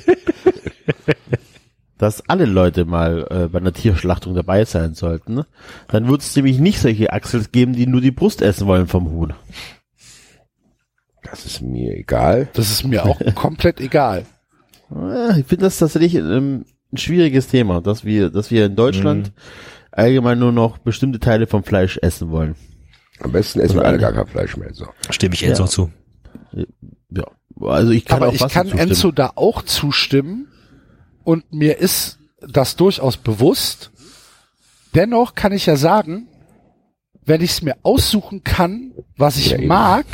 Dass 1.98 2.28
alle 2.28 2.44
Leute 2.44 2.84
mal 2.84 3.26
äh, 3.30 3.48
bei 3.48 3.58
einer 3.58 3.72
Tierschlachtung 3.72 4.34
dabei 4.34 4.66
sein 4.66 4.92
sollten. 4.94 5.34
ne? 5.34 5.46
Dann 5.88 6.08
wird 6.08 6.20
es 6.20 6.36
nämlich 6.36 6.58
nicht 6.58 6.78
solche 6.78 7.10
Achsels 7.12 7.52
geben, 7.52 7.72
die 7.72 7.86
nur 7.86 8.02
die 8.02 8.10
Brust 8.10 8.42
essen 8.42 8.66
wollen 8.66 8.86
vom 8.86 9.10
Huhn. 9.10 9.32
Das 11.30 11.46
ist 11.46 11.60
mir 11.62 11.96
egal. 11.96 12.48
Das 12.54 12.70
ist 12.70 12.84
mir 12.84 13.04
auch 13.04 13.18
komplett 13.34 13.80
egal. 13.80 14.24
Ja, 14.90 15.36
Ich 15.36 15.46
finde 15.46 15.64
das 15.64 15.78
tatsächlich 15.78 16.14
ähm, 16.14 16.64
ein 16.92 16.96
schwieriges 16.96 17.48
Thema, 17.48 17.80
dass 17.80 18.04
wir, 18.04 18.30
dass 18.30 18.50
wir 18.50 18.66
in 18.66 18.76
Deutschland 18.76 19.32
allgemein 19.92 20.38
nur 20.38 20.52
noch 20.52 20.78
bestimmte 20.78 21.18
Teile 21.20 21.46
vom 21.46 21.64
Fleisch 21.64 21.98
essen 22.02 22.30
wollen. 22.30 22.54
Am 23.20 23.32
besten 23.32 23.60
essen 23.60 23.76
wir 23.76 23.84
alle 23.84 23.98
gar 23.98 24.12
kein 24.12 24.26
Fleisch 24.26 24.56
mehr. 24.56 24.72
So. 24.74 24.86
Stimme 25.10 25.34
ich 25.34 25.42
Enzo 25.42 25.64
Ja. 25.64 25.68
zu. 25.68 25.90
Ja, 27.10 27.24
also 27.60 27.90
ich 27.92 28.04
kann 28.04 28.18
Aber 28.18 28.28
auch 28.28 28.32
ich 28.34 28.40
kann 28.40 28.66
zustimmen. 28.68 28.78
Enzo 28.90 29.10
da 29.12 29.32
auch 29.34 29.62
zustimmen 29.62 30.48
und 31.24 31.50
mir 31.52 31.78
ist 31.78 32.18
das 32.40 32.76
durchaus 32.76 33.16
bewusst. 33.16 33.90
Dennoch 34.94 35.34
kann 35.34 35.52
ich 35.52 35.66
ja 35.66 35.76
sagen, 35.76 36.28
wenn 37.24 37.40
ich 37.40 37.50
es 37.52 37.62
mir 37.62 37.76
aussuchen 37.82 38.44
kann, 38.44 38.92
was 39.16 39.36
ich 39.38 39.50
Ja, 39.50 39.58
eben. 39.58 39.66
mag, 39.66 40.06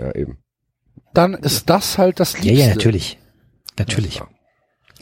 Ja, 0.00 0.14
eben. 0.14 0.38
dann 1.14 1.34
ist 1.34 1.68
das 1.68 1.98
halt 1.98 2.20
das 2.20 2.32
Ja, 2.34 2.40
Liebste. 2.42 2.60
ja, 2.62 2.68
natürlich. 2.74 3.18
Natürlich. 3.78 4.22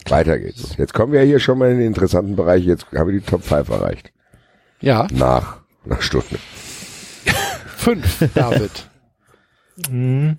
Weiter 0.07 0.39
geht's. 0.39 0.75
Jetzt 0.77 0.93
kommen 0.93 1.11
wir 1.13 1.21
hier 1.21 1.39
schon 1.39 1.57
mal 1.57 1.71
in 1.71 1.77
den 1.77 1.87
interessanten 1.87 2.35
Bereich. 2.35 2.63
Jetzt 2.65 2.85
haben 2.93 3.09
wir 3.09 3.19
die 3.19 3.25
Top 3.25 3.43
5 3.43 3.69
erreicht. 3.69 4.11
Ja, 4.81 5.07
Nach 5.11 5.61
einer 5.85 6.01
Stunde. 6.01 6.37
fünf, 7.77 8.23
David. 8.33 8.71
Mhm. 9.89 10.37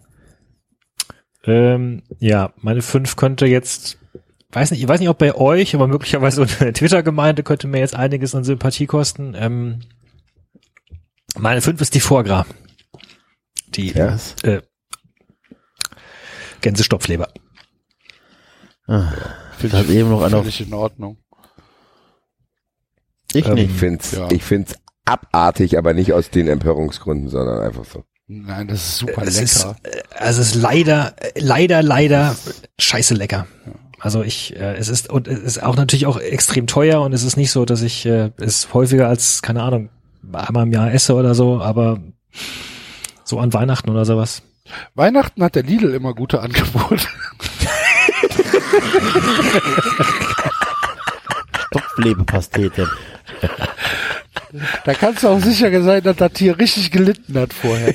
Ähm, 1.45 2.03
ja, 2.19 2.53
meine 2.59 2.83
fünf 2.83 3.17
könnte 3.17 3.47
jetzt, 3.47 3.97
weiß 4.53 4.71
nicht, 4.71 4.83
ich 4.83 4.89
weiß 4.89 5.01
nicht, 5.01 5.09
ob 5.09 5.17
bei 5.17 5.35
euch, 5.35 5.75
aber 5.75 5.89
möglicherweise 5.89 6.43
unter 6.43 6.63
der 6.65 6.75
Twitter-Gemeinde 6.75 7.43
könnte 7.43 7.67
mir 7.67 7.79
jetzt 7.79 7.97
einiges 7.97 8.35
an 8.35 8.45
Sympathie 8.45 8.85
kosten. 8.87 9.35
Ähm, 9.35 9.81
meine 11.39 11.63
fünf 11.63 11.81
ist 11.81 11.95
die 11.95 12.01
Foie 12.01 12.23
Die 13.75 13.93
Ja. 13.93 14.17
äh, 14.43 14.61
Gänsestopfleber. 16.61 17.29
Ah, 18.87 19.13
Find 19.59 19.73
da 19.73 19.79
hat 19.79 19.89
eben 19.89 20.11
noch 20.11 20.23
auf, 20.23 20.31
Völlig 20.31 20.61
in 20.61 20.75
Ordnung. 20.75 21.19
ich 23.33 23.47
ähm, 23.47 23.55
nicht. 23.55 23.71
Ich 23.71 23.77
find's, 23.77 24.13
Ja. 24.13 24.29
ich 24.31 24.43
find's 24.43 24.75
abartig, 25.05 25.79
aber 25.79 25.95
nicht 25.95 26.13
aus 26.13 26.31
den 26.31 26.49
Empörungsgründen, 26.49 27.29
sondern 27.29 27.61
einfach 27.63 27.85
so. 27.85 28.05
Nein, 28.27 28.69
das 28.69 28.81
ist 28.89 28.97
super 28.99 29.23
Es 29.23 29.41
ist, 29.41 29.65
lecker. 29.65 29.77
äh, 29.83 30.03
also 30.19 30.41
es 30.41 30.49
ist 30.49 30.55
leider, 30.63 31.15
leider, 31.37 31.83
leider 31.83 32.37
scheiße 32.79 33.15
lecker. 33.15 33.47
Also 33.99 34.23
ich, 34.23 34.55
äh, 34.57 34.77
es 34.77 34.89
ist 34.89 35.11
und 35.11 35.29
es 35.29 35.41
ist 35.41 35.63
auch 35.63 35.77
natürlich 35.77 36.07
auch 36.07 36.19
extrem 36.19 36.67
teuer 36.67 37.03
und 37.03 37.13
es 37.13 37.23
ist 37.23 37.37
nicht 37.37 37.51
so, 37.51 37.65
dass 37.65 37.83
ich 37.83 38.07
äh, 38.07 38.31
es 38.39 38.73
häufiger 38.73 39.09
als 39.09 39.43
keine 39.43 39.63
Ahnung 39.63 39.91
einmal 40.33 40.65
im 40.65 40.73
Jahr 40.73 40.93
esse 40.93 41.15
oder 41.15 41.35
so, 41.35 41.61
aber 41.61 42.01
so 43.31 43.39
an 43.39 43.53
Weihnachten 43.53 43.89
oder 43.89 44.05
sowas. 44.05 44.43
Weihnachten 44.95 45.43
hat 45.43 45.55
der 45.55 45.63
Lidl 45.63 45.95
immer 45.95 46.15
gute 46.15 46.41
Angebote. 46.41 47.09
Stopfleberpastete. 51.69 52.91
Da 54.85 54.95
kannst 54.95 55.23
du 55.23 55.29
auch 55.29 55.41
sicher 55.41 55.83
sein, 55.83 56.03
dass 56.03 56.17
das 56.17 56.33
Tier 56.33 56.59
richtig 56.59 56.91
gelitten 56.91 57.39
hat 57.39 57.53
vorher. 57.53 57.95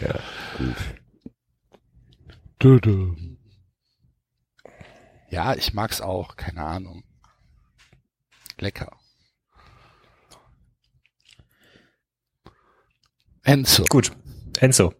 Ja, 0.00 0.18
gut. 0.56 0.76
Ja, 5.28 5.54
ich 5.54 5.74
mag's 5.74 6.00
auch, 6.00 6.36
keine 6.36 6.62
Ahnung. 6.62 7.04
Lecker. 8.58 8.99
Enzo. 13.42 13.84
Gut, 13.88 14.12
Enzo. 14.60 14.94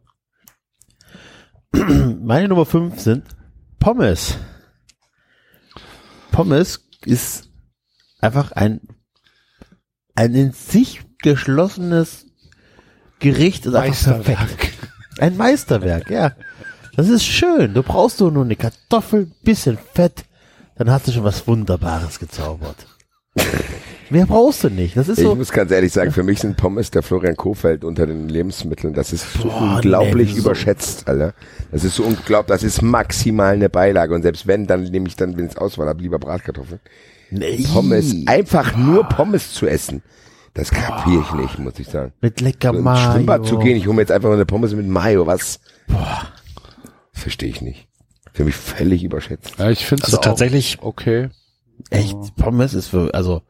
Meine 1.72 2.48
Nummer 2.48 2.66
5 2.66 2.98
sind 2.98 3.24
Pommes. 3.78 4.36
Pommes 6.32 6.88
ist 7.04 7.48
einfach 8.20 8.52
ein, 8.52 8.80
ein 10.14 10.34
in 10.34 10.52
sich 10.52 11.02
geschlossenes 11.22 12.26
Gericht. 13.18 13.66
Ist 13.66 13.74
einfach 13.74 14.22
perfekt. 14.22 14.38
Meisterwerk. 14.38 14.72
Ein 15.18 15.36
Meisterwerk, 15.36 16.10
ja. 16.10 16.36
Das 16.96 17.08
ist 17.08 17.24
schön. 17.24 17.74
Du 17.74 17.82
brauchst 17.82 18.20
nur 18.20 18.34
eine 18.36 18.56
Kartoffel, 18.56 19.30
bisschen 19.42 19.78
Fett, 19.94 20.24
dann 20.76 20.90
hast 20.90 21.08
du 21.08 21.12
schon 21.12 21.24
was 21.24 21.46
Wunderbares 21.46 22.18
gezaubert. 22.18 22.86
Mehr 24.10 24.26
brauchst 24.26 24.64
du 24.64 24.68
nicht. 24.70 24.96
Das 24.96 25.08
ist 25.08 25.18
Ich 25.18 25.24
so. 25.24 25.34
muss 25.34 25.50
ganz 25.52 25.70
ehrlich 25.70 25.92
sagen, 25.92 26.10
für 26.12 26.22
mich 26.24 26.40
sind 26.40 26.56
Pommes 26.56 26.90
der 26.90 27.02
Florian 27.02 27.36
Kofeld 27.36 27.84
unter 27.84 28.06
den 28.06 28.28
Lebensmitteln. 28.28 28.92
Das 28.92 29.12
ist 29.12 29.32
so 29.34 29.44
Boah, 29.48 29.74
unglaublich 29.76 30.30
nee, 30.30 30.40
so- 30.40 30.46
überschätzt, 30.46 31.06
Alter. 31.08 31.32
Das 31.70 31.84
ist 31.84 31.94
so 31.94 32.02
unglaublich, 32.04 32.48
das 32.52 32.62
ist 32.64 32.82
maximal 32.82 33.54
eine 33.54 33.68
Beilage. 33.70 34.12
Und 34.14 34.22
selbst 34.22 34.46
wenn, 34.46 34.66
dann 34.66 34.82
nehme 34.84 35.06
ich 35.08 35.16
dann, 35.16 35.36
wenn 35.36 35.46
ich 35.46 35.56
Auswahl 35.58 35.86
habe, 35.88 36.02
lieber 36.02 36.18
Bratkartoffeln. 36.18 36.80
Nee. 37.30 37.64
Pommes, 37.72 38.14
einfach 38.26 38.76
nur 38.76 39.04
Pommes 39.04 39.52
zu 39.52 39.66
essen. 39.68 40.02
Das 40.54 40.72
kapiere 40.72 41.22
ich 41.22 41.32
nicht, 41.34 41.58
muss 41.60 41.78
ich 41.78 41.86
sagen. 41.86 42.12
Mit 42.20 42.40
lecker 42.40 42.74
So 42.74 42.80
Mayo. 42.82 43.12
Schwimmbad 43.12 43.46
zu 43.46 43.58
gehen, 43.60 43.76
ich 43.76 43.86
hole 43.86 43.94
mir 43.94 44.02
jetzt 44.02 44.10
einfach 44.10 44.28
nur 44.28 44.34
eine 44.36 44.46
Pommes 44.46 44.74
mit 44.74 44.88
Mayo, 44.88 45.24
was? 45.28 45.60
Verstehe 47.12 47.50
ich 47.50 47.60
nicht. 47.60 47.86
Für 48.32 48.44
mich 48.44 48.56
völlig 48.56 49.04
überschätzt. 49.04 49.54
Ja, 49.58 49.70
ich 49.70 49.86
finde 49.86 50.04
Also 50.04 50.16
tatsächlich- 50.16 50.78
okay. 50.80 51.28
Echt, 51.90 52.16
Pommes 52.36 52.74
ist 52.74 52.88
für, 52.88 53.14
also, 53.14 53.42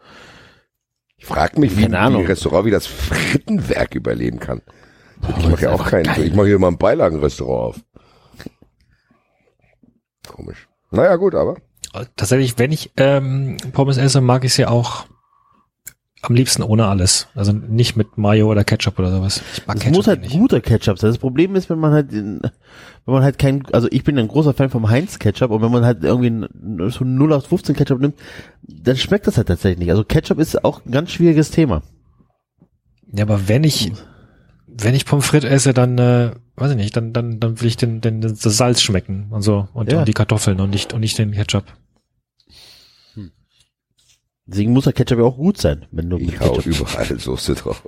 Ich 1.20 1.26
frage 1.26 1.60
mich, 1.60 1.76
wie 1.76 1.84
ein 1.84 1.94
Restaurant 1.94 2.64
wie 2.64 2.70
das 2.70 2.86
Frittenwerk 2.86 3.94
überleben 3.94 4.40
kann. 4.40 4.62
ich 5.38 5.48
mache 5.48 5.64
ja 5.64 5.72
auch 5.72 5.86
keinen. 5.86 6.04
geil. 6.04 6.26
Ich 6.26 6.34
mache 6.34 6.46
hier 6.46 6.58
mal 6.58 6.68
ein 6.68 6.78
Beilagenrestaurant 6.78 7.76
auf. 7.76 7.80
Komisch. 10.26 10.66
Naja, 10.90 11.16
gut, 11.16 11.34
aber. 11.34 11.56
Tatsächlich, 12.16 12.58
wenn 12.58 12.72
ich 12.72 12.92
ähm, 12.96 13.58
Pommes 13.72 13.98
esse, 13.98 14.22
mag 14.22 14.44
ich 14.44 14.54
sie 14.54 14.64
auch 14.64 15.06
am 16.22 16.34
liebsten 16.34 16.62
ohne 16.62 16.86
alles. 16.86 17.28
Also 17.34 17.52
nicht 17.52 17.96
mit 17.96 18.18
Mayo 18.18 18.50
oder 18.50 18.62
Ketchup 18.64 18.98
oder 18.98 19.10
sowas. 19.10 19.42
Ich 19.54 19.66
mag 19.66 19.76
es 19.76 19.82
Ketchup 19.82 19.96
muss 19.96 20.06
halt 20.06 20.20
nicht. 20.20 20.32
guter 20.32 20.60
Ketchup 20.60 20.98
sein. 20.98 21.10
Das 21.10 21.18
Problem 21.18 21.56
ist, 21.56 21.70
wenn 21.70 21.78
man 21.78 21.92
halt, 21.92 22.12
wenn 22.12 22.40
man 23.06 23.22
halt 23.22 23.38
kein, 23.38 23.64
also 23.72 23.88
ich 23.90 24.04
bin 24.04 24.18
ein 24.18 24.28
großer 24.28 24.52
Fan 24.54 24.68
vom 24.70 24.90
Heinz 24.90 25.18
Ketchup 25.18 25.50
und 25.50 25.62
wenn 25.62 25.72
man 25.72 25.84
halt 25.84 26.04
irgendwie 26.04 26.46
so 26.90 27.04
0 27.04 27.32
aus 27.32 27.46
15 27.46 27.74
Ketchup 27.74 28.00
nimmt, 28.00 28.16
dann 28.62 28.96
schmeckt 28.96 29.26
das 29.26 29.36
halt 29.38 29.48
tatsächlich 29.48 29.78
nicht. 29.78 29.90
Also 29.90 30.04
Ketchup 30.04 30.38
ist 30.38 30.62
auch 30.64 30.84
ein 30.84 30.92
ganz 30.92 31.10
schwieriges 31.10 31.50
Thema. 31.50 31.82
Ja, 33.12 33.24
aber 33.24 33.48
wenn 33.48 33.64
ich, 33.64 33.90
wenn 34.68 34.94
ich 34.94 35.06
Pommes 35.06 35.26
frites 35.26 35.50
esse, 35.50 35.72
dann, 35.74 35.98
äh, 35.98 36.32
weiß 36.56 36.72
ich 36.72 36.76
nicht, 36.76 36.96
dann, 36.96 37.12
dann, 37.12 37.40
dann 37.40 37.60
will 37.60 37.66
ich 37.68 37.76
den, 37.76 38.00
den, 38.02 38.20
das 38.20 38.40
Salz 38.42 38.82
schmecken 38.82 39.28
und 39.30 39.42
so 39.42 39.68
und, 39.72 39.90
Ja. 39.90 40.00
und 40.00 40.08
die 40.08 40.12
Kartoffeln 40.12 40.60
und 40.60 40.70
nicht, 40.70 40.92
und 40.92 41.00
nicht 41.00 41.18
den 41.18 41.32
Ketchup. 41.32 41.64
Deswegen 44.50 44.72
muss 44.72 44.82
der 44.84 44.92
Ketchup 44.92 45.18
ja 45.18 45.24
auch 45.24 45.36
gut 45.36 45.58
sein, 45.58 45.86
wenn 45.92 46.10
du 46.10 46.18
mit 46.18 46.28
Ich 46.34 46.40
hau 46.40 46.54
Ketchup 46.54 46.66
überall 46.66 47.18
Soße 47.20 47.54
drauf. 47.54 47.82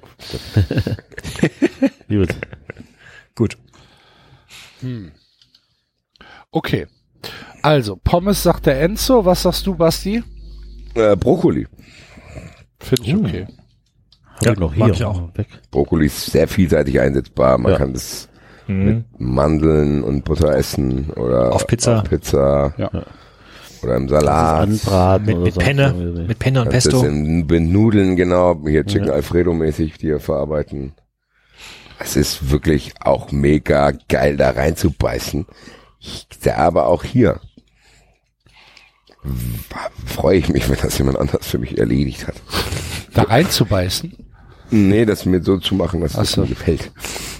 Gut. 2.08 2.28
Gut. 3.34 3.58
Okay. 6.50 6.86
Also, 7.62 7.96
Pommes 7.96 8.42
sagt 8.42 8.66
der 8.66 8.80
Enzo. 8.80 9.24
Was 9.24 9.42
sagst 9.42 9.66
du, 9.66 9.74
Basti? 9.74 10.22
Äh, 10.94 11.16
Brokkoli. 11.16 11.66
Finde 12.78 13.02
ich 13.06 13.16
okay. 13.16 13.46
Hab 14.36 14.44
Ja, 14.46 14.52
ich 14.52 14.58
noch 14.58 14.74
hier. 14.74 14.86
ich 14.88 15.04
auch. 15.04 15.36
Weg. 15.36 15.46
Brokkoli 15.70 16.06
ist 16.06 16.26
sehr 16.26 16.48
vielseitig 16.48 17.00
einsetzbar. 17.00 17.58
Man 17.58 17.72
Ja. 17.72 17.78
kann 17.78 17.92
das 17.92 18.28
Mhm. 18.68 18.84
mit 18.84 19.04
Mandeln 19.20 20.02
und 20.04 20.24
Butter 20.24 20.54
essen 20.54 21.10
oder 21.10 21.52
Auf 21.52 21.66
Pizza. 21.66 21.98
auf 22.02 22.08
Pizza 22.08 22.72
Ja. 22.76 22.90
Oder 23.82 23.96
im 23.96 24.08
Salat. 24.08 24.62
Anbraten 24.62 25.26
Mit, 25.26 25.36
oder 25.36 25.44
mit 25.44 25.58
Penne, 25.58 25.92
mit 26.26 26.38
Penne 26.38 26.60
und 26.60 26.66
Das 26.72 26.84
Pesto. 26.84 27.04
in, 27.04 27.46
mit 27.46 27.62
Nudeln, 27.62 28.16
genau, 28.16 28.60
hier 28.66 28.84
Chicken 28.84 29.10
Alfredo 29.10 29.52
mäßig, 29.52 29.98
die 29.98 30.08
wir 30.08 30.20
verarbeiten. 30.20 30.92
Es 31.98 32.16
ist 32.16 32.50
wirklich 32.50 32.94
auch 33.00 33.30
mega 33.30 33.92
geil, 34.08 34.36
da 34.36 34.50
reinzubeißen. 34.50 35.46
Ich, 36.00 36.26
aber 36.52 36.86
auch 36.86 37.04
hier 37.04 37.40
freue 40.06 40.38
ich 40.38 40.48
mich, 40.48 40.68
wenn 40.68 40.78
das 40.80 40.98
jemand 40.98 41.18
anders 41.18 41.46
für 41.46 41.58
mich 41.58 41.78
erledigt 41.78 42.26
hat. 42.26 42.34
Da 43.14 43.22
reinzubeißen? 43.22 44.12
Nee, 44.70 45.04
das 45.04 45.26
mir 45.26 45.42
so 45.42 45.58
zu 45.58 45.74
machen, 45.74 46.00
dass 46.00 46.16
Ach 46.16 46.22
es 46.22 46.32
so. 46.32 46.42
mir 46.42 46.48
gefällt. 46.48 46.90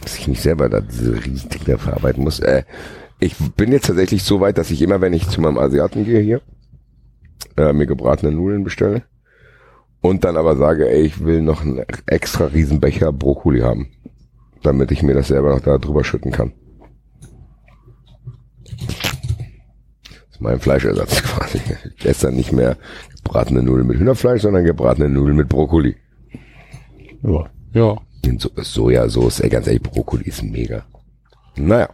Dass 0.03 0.19
ich 0.19 0.29
nicht 0.29 0.43
selber 0.43 0.69
da 0.69 0.81
diese 0.81 1.25
riesen 1.25 1.49
Dinger 1.49 1.79
verarbeiten 1.79 2.23
muss. 2.23 2.41
Äh, 2.41 2.65
ich 3.23 3.37
bin 3.57 3.71
jetzt 3.71 3.87
tatsächlich 3.87 4.25
so 4.25 4.41
weit, 4.41 4.59
dass 4.59 4.71
ich 4.71 4.83
immer, 4.83 5.01
wenn 5.01 5.13
ich 5.13 5.29
zu 5.29 5.41
meinem 5.41 5.59
Asiaten 5.59 6.05
gehe 6.05 6.21
hier, 6.21 6.43
äh, 7.57 7.73
mir 7.73 7.87
gebratene 7.87 8.33
Nudeln 8.33 8.65
bestelle 8.65 9.05
und 10.01 10.25
dann 10.25 10.37
aber 10.37 10.57
sage, 10.57 10.91
ey, 10.91 11.03
ich 11.03 11.25
will 11.25 11.41
noch 11.41 11.63
einen 11.63 11.85
extra 12.07 12.47
Riesenbecher 12.47 13.13
Brokkoli 13.13 13.61
haben, 13.61 13.93
damit 14.63 14.91
ich 14.91 15.05
mir 15.05 15.15
das 15.15 15.29
selber 15.29 15.51
noch 15.51 15.61
da 15.61 15.79
drüber 15.79 16.03
schütten 16.03 16.33
kann. 16.33 16.53
Das 20.09 20.33
ist 20.33 20.41
mein 20.41 20.59
Fleischersatz 20.59 21.23
quasi. 21.23 21.61
Ich 21.97 22.07
esse 22.07 22.27
dann 22.27 22.35
nicht 22.35 22.53
mehr 22.53 22.77
gebratene 23.15 23.63
Nudeln 23.63 23.87
mit 23.87 23.99
Hühnerfleisch, 23.99 24.43
sondern 24.43 24.65
gebratene 24.65 25.09
Nudeln 25.09 25.37
mit 25.37 25.49
Brokkoli. 25.49 25.95
Ja. 27.23 27.49
Ja. 27.73 27.97
In 28.25 28.39
so 28.39 28.51
Sojasauce, 28.57 29.41
ey, 29.41 29.49
ganz 29.49 29.69
ehrlich, 29.69 29.83
Brokkoli 29.83 30.25
ist 30.25 30.43
mega. 30.43 30.85
Naja. 31.57 31.89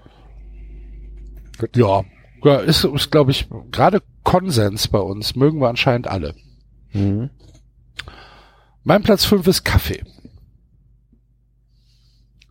Ja, 1.75 2.03
ja 2.45 2.59
ist, 2.59 2.85
ist 2.85 3.11
glaube 3.11 3.31
ich, 3.31 3.49
gerade 3.71 4.03
Konsens 4.25 4.89
bei 4.89 4.99
uns. 4.99 5.37
Mögen 5.37 5.61
wir 5.61 5.69
anscheinend 5.69 6.09
alle. 6.09 6.35
Mhm. 6.93 7.31
Mein 8.85 9.03
Platz 9.03 9.25
5 9.25 9.47
ist 9.47 9.65
Kaffee. 9.65 10.03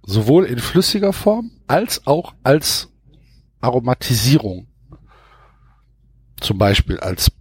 Sowohl 0.04 0.46
in 0.46 0.60
flüssiger 0.60 1.14
Form 1.14 1.52
als 1.68 2.06
auch 2.08 2.34
als 2.44 2.90
Aromatisierung. 3.60 4.68
Zum 6.40 6.58
Beispiel 6.58 7.00
als 7.00 7.32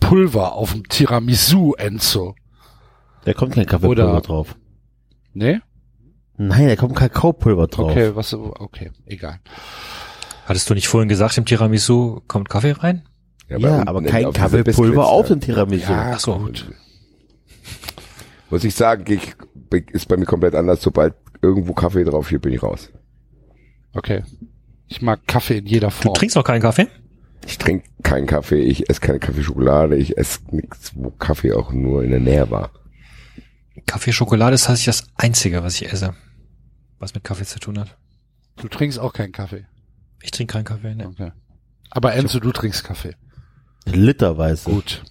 Pulver 0.00 0.52
auf 0.54 0.72
dem 0.72 0.88
Tiramisu 0.88 1.74
Enzo. 1.74 2.34
Da 3.24 3.34
kommt 3.34 3.54
kein 3.54 3.66
Kaffeepulver 3.66 4.10
Oder- 4.12 4.20
drauf. 4.20 4.56
Nee? 5.34 5.60
Nein, 6.38 6.68
da 6.68 6.76
kommt 6.76 6.96
Kakaopulver 6.96 7.66
drauf. 7.66 7.90
Okay, 7.90 8.14
was, 8.14 8.34
okay, 8.34 8.90
egal. 9.04 9.40
Hattest 10.46 10.70
du 10.70 10.74
nicht 10.74 10.88
vorhin 10.88 11.08
gesagt, 11.08 11.36
im 11.36 11.44
Tiramisu 11.44 12.20
kommt 12.28 12.48
Kaffee 12.48 12.72
rein? 12.72 13.02
Ja, 13.48 13.86
aber 13.86 14.02
kein 14.02 14.32
Kaffeepulver 14.32 15.06
auf 15.06 15.28
den 15.28 15.40
Tiramisu. 15.40 15.90
Ja, 15.92 16.12
Ach 16.14 16.20
so. 16.20 16.38
gut. 16.38 16.70
Muss 18.50 18.64
ich 18.64 18.74
sagen, 18.74 19.04
ich, 19.12 19.34
ist 19.92 20.08
bei 20.08 20.16
mir 20.16 20.24
komplett 20.24 20.54
anders. 20.54 20.80
Sobald 20.82 21.14
irgendwo 21.42 21.72
Kaffee 21.74 22.04
drauf 22.04 22.28
steht, 22.28 22.42
bin 22.42 22.52
ich 22.52 22.62
raus. 22.62 22.90
Okay. 23.92 24.22
Ich 24.88 25.02
mag 25.02 25.26
Kaffee 25.26 25.58
in 25.58 25.66
jeder 25.66 25.88
Du 25.88 25.94
Form. 25.94 26.14
trinkst 26.14 26.36
noch 26.36 26.44
keinen 26.44 26.62
Kaffee? 26.62 26.86
Ich 27.44 27.58
trinke 27.58 27.88
keinen 28.02 28.26
Kaffee, 28.26 28.60
ich 28.60 28.88
esse 28.88 29.00
keine 29.00 29.18
Kaffeeschokolade, 29.20 29.96
ich 29.96 30.16
esse 30.16 30.40
nichts, 30.50 30.92
wo 30.94 31.10
Kaffee 31.10 31.52
auch 31.52 31.72
nur 31.72 32.02
in 32.02 32.10
der 32.10 32.20
Nähe 32.20 32.50
war. 32.50 32.70
Kaffee 33.84 34.12
Schokolade 34.12 34.54
ist 34.54 34.64
tatsächlich 34.64 34.96
das 34.96 35.08
Einzige, 35.16 35.62
was 35.62 35.80
ich 35.80 35.92
esse, 35.92 36.14
was 36.98 37.14
mit 37.14 37.22
Kaffee 37.24 37.44
zu 37.44 37.58
tun 37.60 37.78
hat. 37.78 37.96
Du 38.56 38.66
trinkst 38.68 38.98
auch 38.98 39.12
keinen 39.12 39.32
Kaffee. 39.32 39.66
Ich 40.22 40.30
trinke 40.30 40.52
keinen 40.52 40.64
Kaffee, 40.64 40.94
ne. 40.94 41.08
Okay. 41.08 41.32
Aber 41.90 42.14
Enzo, 42.14 42.40
du 42.40 42.52
trinkst 42.52 42.84
Kaffee. 42.84 43.14
Literweise. 43.84 44.70
Gut. 44.70 45.02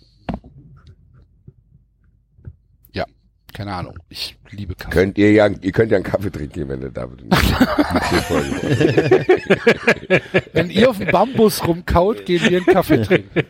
Ja, 2.91 3.05
keine 3.53 3.73
Ahnung. 3.73 3.97
Ich 4.09 4.37
liebe 4.51 4.75
Kaffee. 4.75 4.91
Könnt 4.91 5.17
ihr 5.17 5.31
ja, 5.31 5.47
ihr 5.47 5.71
könnt 5.71 5.91
ja 5.91 5.97
einen 5.97 6.03
Kaffee 6.03 6.31
trinken, 6.31 6.67
wenn 6.67 6.81
ihr 6.81 6.91
David 6.91 7.21
und 7.21 7.31
Wenn 10.53 10.69
ihr 10.69 10.89
auf 10.89 10.97
dem 10.97 11.11
Bambus 11.11 11.65
rumkaut, 11.65 12.25
gehen 12.25 12.41
wir 12.41 12.57
einen 12.57 12.65
Kaffee 12.65 13.01
trinken. 13.01 13.43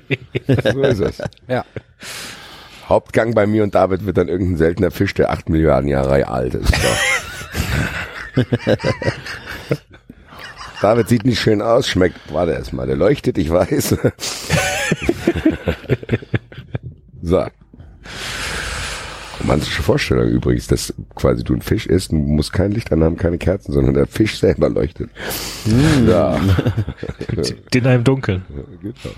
So 0.72 0.84
ist 0.84 1.00
es. 1.00 1.24
Ja. 1.48 1.66
Hauptgang 2.88 3.34
bei 3.34 3.48
mir 3.48 3.64
und 3.64 3.74
David 3.74 4.06
wird 4.06 4.18
dann 4.18 4.28
irgendein 4.28 4.58
seltener 4.58 4.92
Fisch, 4.92 5.16
der 5.16 5.32
acht 5.32 5.50
Milliarden 5.50 5.90
Jahre 5.90 6.28
alt 6.28 6.54
ist. 6.54 6.72
David 10.82 11.10
sieht 11.10 11.26
nicht 11.26 11.40
schön 11.40 11.62
aus, 11.62 11.88
schmeckt, 11.88 12.20
warte 12.32 12.54
erst 12.54 12.74
mal, 12.74 12.88
der 12.88 12.96
leuchtet, 12.96 13.38
ich 13.38 13.50
weiß. 13.50 13.98
so. 17.22 17.46
Romantische 19.40 19.84
Vorstellung 19.84 20.28
übrigens, 20.28 20.68
dass 20.68 20.94
quasi 21.16 21.44
du 21.44 21.54
ein 21.54 21.62
Fisch 21.62 21.86
isst 21.86 22.12
und 22.12 22.26
musst 22.28 22.54
kein 22.54 22.72
Licht 22.72 22.92
anhaben, 22.92 23.18
keine 23.18 23.38
Kerzen, 23.38 23.74
sondern 23.74 23.94
der 23.94 24.08
Fisch 24.08 24.40
selber 24.40 24.70
leuchtet. 24.70 25.10
Ja. 26.08 26.40
Den 27.74 27.86
im 27.86 28.04
Dunkeln. 28.04 28.46
Genau. 28.82 29.16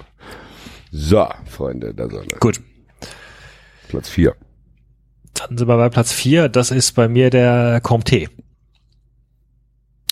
So, 0.91 1.27
Freunde 1.45 1.93
der 1.93 2.09
Sonne. 2.09 2.27
Gut. 2.39 2.61
Platz 3.87 4.09
vier. 4.09 4.35
Dann 5.33 5.57
sind 5.57 5.67
wir 5.67 5.77
bei 5.77 5.89
Platz 5.89 6.11
4. 6.11 6.49
Das 6.49 6.71
ist 6.71 6.93
bei 6.93 7.07
mir 7.07 7.29
der 7.29 7.81
Comté. 7.83 8.29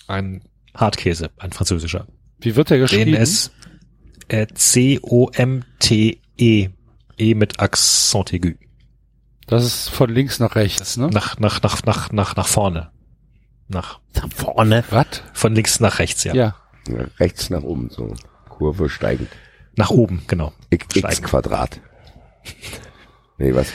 Ein 0.07 0.43
Hartkäse, 0.75 1.29
ein 1.37 1.51
französischer. 1.51 2.07
Wie 2.39 2.55
wird 2.55 2.69
der 2.69 2.79
geschrieben? 2.79 3.13
Den 3.13 3.21
es 3.21 3.51
äh, 4.27 4.47
C-O-M-T-E. 5.45 6.69
E 7.17 7.33
mit 7.33 7.61
Accent 7.61 8.33
aigu. 8.33 8.51
Das 9.47 9.63
ist 9.63 9.89
von 9.89 10.09
links 10.09 10.39
nach 10.39 10.55
rechts, 10.55 10.97
ne? 10.97 11.07
Nach, 11.07 11.39
nach, 11.39 11.61
nach, 11.61 11.81
nach, 11.85 12.11
nach, 12.11 12.35
nach 12.35 12.47
vorne. 12.47 12.89
Nach 13.69 13.99
Nach 14.15 14.27
vorne. 14.33 14.83
Was? 14.89 15.05
Von 15.33 15.55
links 15.55 15.79
nach 15.79 15.99
rechts, 15.99 16.23
ja. 16.25 16.33
Ja. 16.33 16.55
Ja, 16.89 17.05
rechts 17.19 17.49
nach 17.49 17.63
oben, 17.63 17.89
so. 17.89 18.13
Kurve 18.49 18.89
steigend. 18.89 19.29
Nach 19.77 19.91
oben, 19.91 20.23
genau. 20.27 20.51
X, 20.71 20.87
X. 20.95 21.21
Quadrat. 21.21 21.79
Nee, 23.37 23.53
was? 23.55 23.67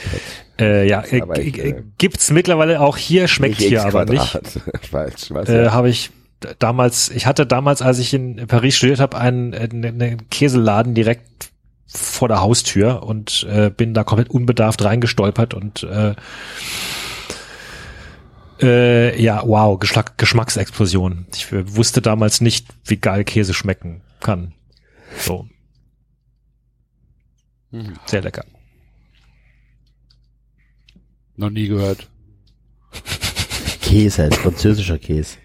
Äh, 0.58 0.86
ja, 0.88 1.00
äh, 1.00 1.40
ich, 1.40 1.52
g- 1.54 1.60
äh, 1.62 1.82
gibt's 1.98 2.30
mittlerweile 2.30 2.80
auch 2.80 2.96
hier, 2.98 3.26
schmeckt 3.28 3.56
hier 3.56 3.84
aber 3.84 4.04
nicht. 4.04 4.32
Quadrat. 4.32 4.84
Falsch, 4.90 5.30
was? 5.30 5.48
Äh, 5.48 5.70
habe 5.70 5.88
ich 5.88 6.10
damals, 6.58 7.10
ich 7.10 7.26
hatte 7.26 7.46
damals, 7.46 7.82
als 7.82 7.98
ich 7.98 8.14
in 8.14 8.46
Paris 8.46 8.76
studiert 8.76 9.00
habe, 9.00 9.18
einen, 9.18 9.52
äh, 9.52 9.68
einen, 9.70 10.02
einen 10.02 10.30
Käseladen 10.30 10.94
direkt 10.94 11.52
vor 11.86 12.28
der 12.28 12.40
Haustür 12.40 13.02
und 13.02 13.46
äh, 13.50 13.70
bin 13.70 13.94
da 13.94 14.04
komplett 14.04 14.30
unbedarft 14.30 14.84
reingestolpert 14.84 15.54
und 15.54 15.82
äh, 15.82 16.14
äh, 18.62 19.20
ja, 19.20 19.42
wow, 19.44 19.78
Geschmack, 19.78 20.18
Geschmacksexplosion. 20.18 21.26
Ich 21.34 21.50
äh, 21.52 21.76
wusste 21.76 22.02
damals 22.02 22.40
nicht, 22.40 22.68
wie 22.84 22.96
geil 22.96 23.24
Käse 23.24 23.54
schmecken 23.54 24.02
kann. 24.20 24.52
So. 25.18 25.48
Mhm. 27.70 27.94
Sehr 28.06 28.22
lecker. 28.22 28.44
Noch 31.36 31.50
nie 31.50 31.68
gehört. 31.68 32.08
Käse, 33.80 34.24
als 34.24 34.36
französischer 34.36 34.98
Käse. 34.98 35.38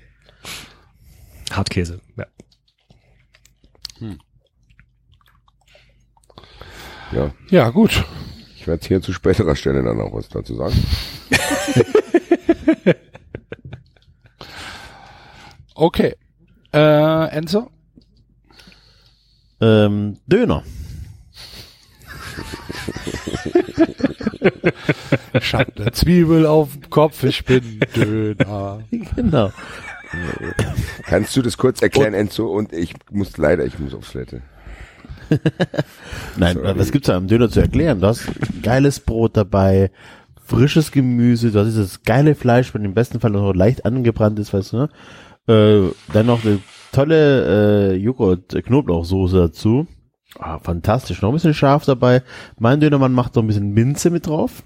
Hartkäse, 1.52 2.02
ja. 2.18 2.26
Ja. 7.12 7.32
Ja, 7.50 7.70
gut. 7.70 8.04
Ich 8.58 8.68
werde 8.68 8.86
hier 8.86 9.02
zu 9.02 9.14
späterer 9.14 9.56
Stelle 9.56 9.84
dann 9.84 10.02
auch 10.02 10.14
was 10.14 10.30
dazu 10.30 10.56
sagen. 10.56 10.76
Okay. 15.78 16.16
Äh, 16.74 17.28
Enzo? 17.32 17.70
Ähm, 19.60 20.18
Döner. 20.26 20.64
Ne 25.78 25.92
Zwiebel 25.92 26.46
auf 26.46 26.74
dem 26.74 26.90
Kopf, 26.90 27.24
ich 27.24 27.44
bin 27.44 27.80
Döner. 27.96 28.84
Genau. 29.16 29.52
Kannst 31.04 31.36
du 31.36 31.42
das 31.42 31.58
kurz 31.58 31.82
erklären, 31.82 32.14
Enzo? 32.14 32.48
Und 32.48 32.74
ich 32.74 32.94
muss 33.12 33.38
leider, 33.38 33.66
ich 33.66 33.78
muss 33.80 33.94
aufs 33.94 34.12
Toilette. 34.12 34.42
Nein, 36.38 36.56
Sorry. 36.56 36.80
was 36.80 36.92
gibt's 36.92 37.08
da 37.08 37.16
am 37.16 37.28
Döner 37.28 37.50
zu 37.50 37.60
erklären? 37.60 38.00
Du 38.00 38.08
hast 38.08 38.28
geiles 38.62 39.00
Brot 39.00 39.38
dabei, 39.38 39.92
frisches 40.46 40.92
Gemüse, 40.92 41.52
du 41.52 41.60
hast 41.60 41.68
dieses 41.68 42.04
geile 42.04 42.36
Fleisch, 42.36 42.74
wenn 42.74 42.86
im 42.86 42.94
besten 42.94 43.20
Fall 43.20 43.32
noch 43.32 43.54
leicht 43.54 43.86
angebrannt 43.86 44.38
ist, 44.40 44.54
weißt 44.54 44.74
du, 44.74 44.78
ne? 44.78 44.90
Äh, 45.48 45.92
dann 46.12 46.26
noch 46.26 46.44
eine 46.44 46.60
tolle 46.92 47.94
äh, 47.94 47.96
Joghurt-Knoblauchsoße 47.98 49.38
dazu. 49.38 49.88
Ah, 50.40 50.60
fantastisch. 50.60 51.22
Noch 51.22 51.30
ein 51.30 51.36
bisschen 51.36 51.54
scharf 51.54 51.86
dabei. 51.86 52.24
Mein 52.58 52.80
Dönermann 52.80 53.14
macht 53.14 53.36
noch 53.36 53.44
ein 53.44 53.48
bisschen 53.48 53.74
Minze 53.74 54.10
mit 54.10 54.28
drauf, 54.28 54.64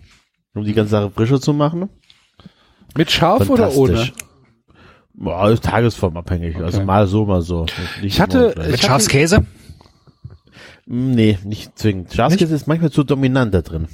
um 0.56 0.64
die 0.64 0.74
ganze 0.74 0.92
Sache 0.92 1.12
frischer 1.12 1.42
zu 1.42 1.54
machen. 1.54 1.90
Mit 2.98 3.12
scharf 3.12 3.50
oder 3.50 3.74
ohne? 3.76 4.10
Boah, 5.22 5.50
ist 5.50 5.66
tagesformabhängig. 5.66 6.56
Also 6.58 6.82
mal 6.84 7.06
so, 7.06 7.26
mal 7.26 7.42
so. 7.42 7.66
Nicht 8.02 8.16
Ich 8.16 8.22
hatte- 8.22 8.56
ich 8.58 8.72
Mit 8.72 8.82
Schafskäse? 8.82 9.42
Mm, 10.86 11.12
Nee, 11.12 11.38
nicht 11.44 11.78
zwingend. 11.78 12.14
Schafskäse 12.14 12.56
ist 12.56 12.68
manchmal 12.68 12.90
zu 12.92 13.04
dominant 13.04 13.54
da 13.54 13.62
drin. 13.62 13.88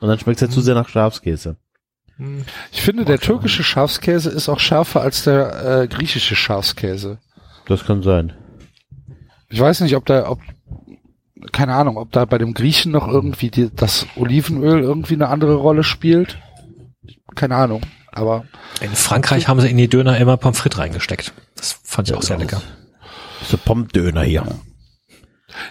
Und 0.00 0.08
dann 0.08 0.18
schmeckt 0.18 0.36
es 0.38 0.42
halt 0.42 0.52
zu 0.52 0.60
sehr 0.60 0.74
nach 0.74 0.88
Schafskäse. 0.88 1.56
Ich 2.70 2.82
finde, 2.82 3.04
der 3.04 3.18
türkische 3.18 3.62
Schafskäse 3.64 4.30
ist 4.30 4.48
auch 4.48 4.60
schärfer 4.60 5.00
als 5.00 5.24
der 5.24 5.82
äh, 5.82 5.88
griechische 5.88 6.36
Schafskäse. 6.36 7.18
Das 7.66 7.84
kann 7.84 8.02
sein. 8.02 8.32
Ich 9.48 9.58
weiß 9.58 9.80
nicht, 9.80 9.96
ob 9.96 10.06
da, 10.06 10.28
ob, 10.30 10.38
keine 11.52 11.74
Ahnung, 11.74 11.96
ob 11.96 12.12
da 12.12 12.24
bei 12.26 12.38
dem 12.38 12.54
Griechen 12.54 12.92
noch 12.92 13.08
irgendwie 13.08 13.50
die, 13.50 13.70
das 13.74 14.06
Olivenöl 14.16 14.80
irgendwie 14.80 15.14
eine 15.14 15.28
andere 15.28 15.54
Rolle 15.56 15.82
spielt. 15.82 16.38
Keine 17.34 17.56
Ahnung, 17.56 17.80
aber 18.12 18.44
In 18.80 18.90
Frankreich 18.90 19.48
haben 19.48 19.60
sie 19.60 19.68
in 19.70 19.76
die 19.76 19.88
Döner 19.88 20.18
immer 20.18 20.36
Pommes 20.36 20.58
frites 20.58 20.78
reingesteckt. 20.78 21.32
Das 21.56 21.78
fand 21.82 22.08
ich 22.08 22.14
auch 22.14 22.22
sehr 22.22 22.38
lecker. 22.38 22.62
So 23.44 23.56
Pommdöner 23.56 24.22
hier. 24.22 24.44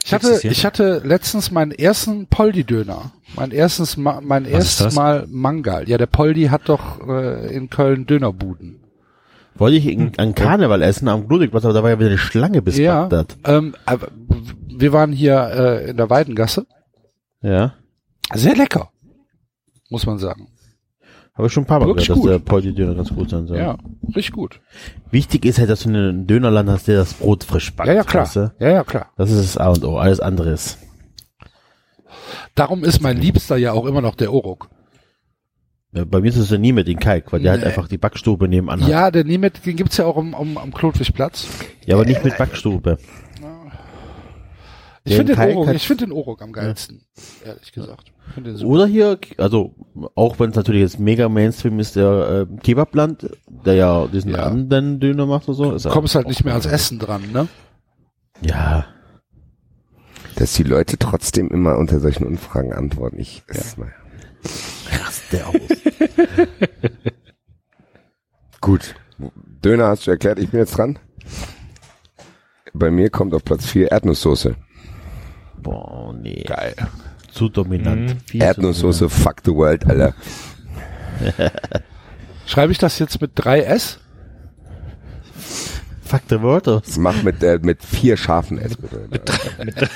ich 0.03 0.13
hatte, 0.13 0.39
ich 0.43 0.65
hatte 0.65 1.01
letztens 1.03 1.51
meinen 1.51 1.71
ersten 1.71 2.27
Poldi-Döner. 2.27 3.11
Mein 3.35 3.51
erstes, 3.51 3.95
Ma 3.97 4.21
mein 4.21 4.43
Was 4.45 4.49
ist 4.49 4.55
erstes 4.55 4.85
das? 4.87 4.95
Mal 4.95 5.27
Mangal. 5.29 5.87
Ja, 5.87 5.97
der 5.97 6.07
Poldi 6.07 6.45
hat 6.45 6.63
doch 6.65 7.07
äh, 7.07 7.53
in 7.55 7.69
Köln 7.69 8.05
Dönerbuden. 8.05 8.83
Wollte 9.55 9.77
ich 9.77 9.87
in, 9.87 10.17
an 10.17 10.35
Karneval 10.35 10.81
essen 10.81 11.07
am 11.09 11.27
Ludwigplatz, 11.27 11.65
aber 11.65 11.73
da 11.73 11.83
war 11.83 11.89
ja 11.89 11.99
wieder 11.99 12.09
eine 12.09 12.17
Schlange 12.17 12.61
bis 12.61 12.77
ja, 12.77 13.01
Bagdad. 13.07 13.37
ähm, 13.45 13.75
wir 14.67 14.93
waren 14.93 15.11
hier 15.11 15.35
äh, 15.53 15.89
in 15.89 15.97
der 15.97 16.09
Weidengasse. 16.09 16.65
Ja. 17.41 17.73
Sehr 18.33 18.55
lecker, 18.55 18.89
muss 19.89 20.05
man 20.05 20.17
sagen. 20.17 20.47
Habe 21.39 21.47
ich 21.47 21.53
schon 21.53 21.63
ein 21.63 21.67
paar 21.67 21.79
Mal 21.79 21.87
Wirklich 21.87 22.07
gehört, 22.09 22.25
dass 22.25 22.31
der 22.33 22.39
Poldi-Döner 22.39 22.95
ganz 22.95 23.15
gut 23.15 23.29
sein 23.29 23.47
soll. 23.47 23.59
Ja, 23.59 23.77
richtig 24.13 24.33
gut. 24.33 24.59
Wichtig 25.09 25.45
ist 25.45 25.57
halt, 25.57 25.69
dass 25.69 25.83
du 25.83 25.87
einen 25.89 26.27
Dönerland 26.27 26.69
hast, 26.69 26.89
der 26.89 26.97
das 26.97 27.13
Brot 27.13 27.45
frisch 27.45 27.73
backt. 27.73 27.87
Ja, 27.87 27.93
ja, 27.93 28.03
klar. 28.03 28.23
weißt 28.23 28.35
du? 28.35 28.51
Ja, 28.59 28.69
ja, 28.69 28.83
klar. 28.83 29.13
Das 29.15 29.31
ist 29.31 29.55
das 29.55 29.57
A 29.57 29.69
und 29.69 29.85
O. 29.85 29.97
Alles 29.97 30.19
andere 30.19 30.49
ist. 30.49 30.79
Darum 32.55 32.83
ist 32.83 33.01
mein 33.01 33.15
Liebster 33.21 33.55
ja 33.55 33.71
auch 33.71 33.85
immer 33.85 34.01
noch 34.01 34.15
der 34.15 34.33
Oruk. 34.33 34.67
Ja, 35.93 36.03
Bei 36.03 36.19
mir 36.19 36.27
ist 36.27 36.35
es 36.35 36.49
ja 36.49 36.57
nie 36.57 36.73
mit 36.73 36.89
den 36.89 36.99
Kalk, 36.99 37.31
weil 37.31 37.39
der 37.41 37.51
halt 37.51 37.61
Nee. 37.61 37.67
einfach 37.67 37.87
die 37.87 37.97
Backstube 37.97 38.49
nebenan 38.49 38.81
hat. 38.81 38.89
Ja, 38.89 39.09
der 39.09 39.23
Niemet, 39.23 39.65
den 39.65 39.77
gibt's 39.77 39.95
ja 39.95 40.07
auch 40.07 40.17
am, 40.17 40.35
am, 40.35 40.57
am 40.57 40.73
Klotwigplatz. 40.73 41.47
Ja, 41.85 41.95
aber 41.95 42.03
nicht 42.03 42.21
mit 42.25 42.37
Backstube. 42.37 42.97
Ich 45.09 45.15
finde 45.15 45.35
den, 45.35 45.75
ich 45.75 45.88
find 45.88 46.01
den 46.01 46.11
Oruk 46.11 46.41
am 46.41 46.51
geilsten, 46.51 47.01
ehrlich 47.43 47.71
gesagt. 47.71 48.11
Oder 48.63 48.85
hier, 48.85 49.17
also 49.38 49.73
auch 50.15 50.39
wenn 50.39 50.51
es 50.51 50.55
natürlich 50.55 50.81
jetzt 50.81 50.99
mega 50.99 51.29
Mainstream 51.29 51.79
ist, 51.79 51.95
der 51.95 52.47
äh, 52.51 52.57
Kebabland, 52.61 53.29
der 53.47 53.73
ja 53.73 54.07
diesen 54.07 54.35
anderen 54.35 54.99
Döner 54.99 55.25
macht 55.25 55.47
oder 55.47 55.55
so. 55.55 55.71
Ist 55.73 55.85
Du 55.85 55.89
auch- 55.89 55.93
kommst 55.93 56.15
halt 56.15 56.27
nicht 56.27 56.43
mehr 56.43 56.53
ans 56.53 56.67
Essen 56.67 56.99
dran, 56.99 57.31
ne? 57.31 57.47
Ja. 58.41 58.85
Dass 60.35 60.53
die 60.53 60.63
Leute 60.63 60.97
trotzdem 60.97 61.49
immer 61.49 61.77
unter 61.77 61.99
solchen 61.99 62.25
Umfragen 62.25 62.71
antworten. 62.71 63.19
Ich, 63.19 63.41
das 63.47 63.77
naja. 63.77 63.91
der 65.31 65.47
aus. 65.47 65.55
Gut. 68.61 68.95
Döner 69.63 69.88
hast 69.88 70.07
du 70.07 70.11
erklärt, 70.11 70.39
ich 70.39 70.49
bin 70.49 70.61
jetzt 70.61 70.77
dran. 70.77 70.97
Bei 72.73 72.91
mir 72.91 73.09
kommt 73.09 73.33
auf 73.33 73.43
Platz 73.43 73.65
4 73.65 73.91
Erdnusssoße. 73.91 74.55
Boah, 75.61 76.13
nee. 76.13 76.43
Geil. 76.43 76.75
Zu 77.31 77.49
dominant. 77.49 78.15
Mhm. 78.33 78.41
Erdnusssoße, 78.41 79.09
fuck 79.09 79.38
the 79.45 79.53
world, 79.53 79.85
Alter. 79.89 80.13
Schreibe 82.45 82.71
ich 82.71 82.77
das 82.77 82.99
jetzt 82.99 83.21
mit 83.21 83.38
3S? 83.38 83.97
Fuck 86.01 86.21
the 86.29 86.41
world 86.41 86.67
aus. 86.67 86.97
Mach 86.97 87.21
mit, 87.21 87.43
äh, 87.43 87.59
mit 87.61 87.83
vier 87.83 88.17
scharfen 88.17 88.57
S 88.57 88.75
bitte. 88.75 89.07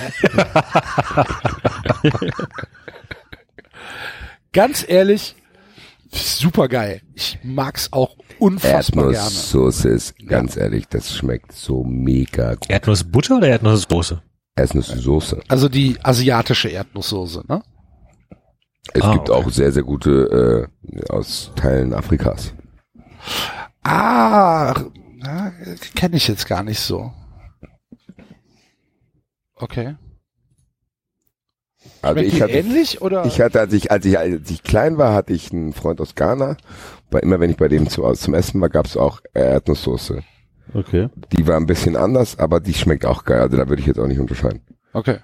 Ganz 4.51 4.85
ehrlich, 4.87 5.35
super 6.11 6.67
geil. 6.67 7.01
Ich 7.15 7.39
mag's 7.41 7.89
auch 7.91 8.15
unfassbar 8.37 9.05
gerne. 9.05 9.17
Erdnusssoße 9.17 9.89
ist, 9.89 10.15
ganz 10.27 10.55
ehrlich, 10.55 10.87
das 10.87 11.15
schmeckt 11.15 11.53
so 11.53 11.83
mega 11.83 12.53
gut. 12.53 12.69
Erdnussbutter 12.69 13.37
oder 13.37 13.47
Erdnusssoße? 13.47 14.21
Erdnusssoße. 14.55 15.41
Also 15.47 15.69
die 15.69 15.97
asiatische 16.03 16.69
Erdnusssoße, 16.69 17.43
ne? 17.47 17.63
Es 18.93 19.01
Ah, 19.01 19.13
gibt 19.13 19.29
auch 19.31 19.49
sehr, 19.49 19.71
sehr 19.71 19.83
gute 19.83 20.69
äh, 20.91 21.09
aus 21.09 21.51
Teilen 21.55 21.93
Afrikas. 21.93 22.53
Ah, 23.83 24.73
kenne 25.95 26.17
ich 26.17 26.27
jetzt 26.27 26.47
gar 26.47 26.63
nicht 26.63 26.79
so. 26.79 27.11
Okay. 29.55 29.95
Also 32.01 32.19
Schmeckt 32.19 32.33
ich 32.33 32.41
hatte, 32.41 32.53
ähnlich, 32.53 33.01
oder? 33.01 33.25
Ich 33.25 33.39
hatte, 33.39 33.61
als 33.61 33.73
ich, 33.73 33.89
als 33.91 34.05
ich, 34.05 34.17
als 34.19 34.51
ich 34.51 34.63
klein 34.63 34.97
war, 34.97 35.13
hatte 35.13 35.33
ich 35.33 35.51
einen 35.53 35.73
Freund 35.73 36.01
aus 36.01 36.15
Ghana. 36.15 36.57
Bei, 37.09 37.19
immer 37.19 37.39
wenn 37.39 37.49
ich 37.49 37.57
bei 37.57 37.69
dem 37.69 37.89
zu, 37.89 38.11
zum 38.13 38.33
Essen 38.33 38.59
war, 38.59 38.69
gab's 38.69 38.97
auch 38.97 39.21
Erdnusssoße. 39.33 40.23
Okay. 40.73 41.09
Die 41.31 41.47
war 41.47 41.57
ein 41.57 41.65
bisschen 41.67 41.95
anders, 41.95 42.39
aber 42.39 42.59
die 42.59 42.73
schmeckt 42.73 43.05
auch 43.05 43.25
geil. 43.25 43.41
Also 43.41 43.57
da 43.57 43.69
würde 43.69 43.81
ich 43.81 43.87
jetzt 43.87 43.99
auch 43.99 44.07
nicht 44.07 44.19
unterscheiden. 44.19 44.61
Okay. 44.93 45.17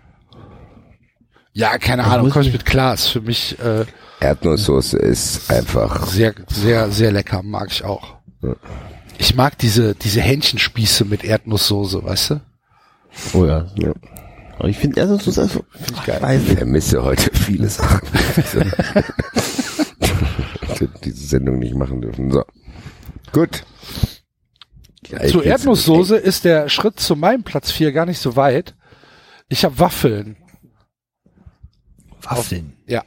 Ja, 1.53 1.78
keine 1.78 2.03
Das 2.03 2.11
Ahnung, 2.11 2.30
komme 2.30 2.45
ich 2.45 2.53
mit 2.53 2.66
klar. 2.66 2.94
Ist 2.94 3.08
für 3.08 3.22
mich 3.22 3.58
äh, 3.60 3.86
Erdnusssoße 4.19 4.98
ist 4.98 5.50
einfach. 5.52 6.06
sehr, 6.06 6.34
sehr, 6.50 6.92
sehr 6.92 7.11
lecker, 7.11 7.42
mag 7.44 7.69
ich 7.72 7.84
auch. 7.84 8.16
Ja. 8.42 8.56
Ich 9.18 9.36
mag 9.36 9.58
diese, 9.58 9.95
diese 9.95 10.22
Hähnchenspieße 10.22 11.06
mit 11.06 11.24
Erdnusssoße, 11.24 12.03
weißt 12.03 12.30
du? 12.32 12.42
Oh 13.34 13.45
ja. 13.45 13.66
ja. 13.76 13.92
Aber 14.60 14.69
ich 14.69 14.78
finde 14.78 15.00
Erdnusssoße 15.00 15.42
einfach 15.42 15.61
Find 15.72 15.92
ich 15.92 16.06
geil. 16.06 16.42
Ich 16.48 16.58
vermisse 16.58 17.03
heute 17.03 17.32
viele 17.34 17.68
Sachen. 17.69 18.08
Diese 21.03 21.28
Sendung 21.28 21.60
nicht 21.60 21.76
machen 21.76 22.02
dürfen. 22.02 22.32
So. 22.32 22.44
Gut. 23.34 23.64
Ja, 25.10 25.26
Zu 25.26 25.42
Erdnusssoße 25.42 26.18
ist 26.18 26.46
der 26.46 26.70
Schritt 26.70 27.00
zu 27.00 27.16
meinem 27.16 27.44
Platz 27.44 27.72
4 27.72 27.92
gar 27.92 28.06
nicht 28.06 28.20
so 28.20 28.36
weit. 28.36 28.76
Ich 29.48 29.66
habe 29.66 29.80
Waffeln. 29.80 30.38
Waffeln? 32.22 32.78
Ja. 32.86 33.04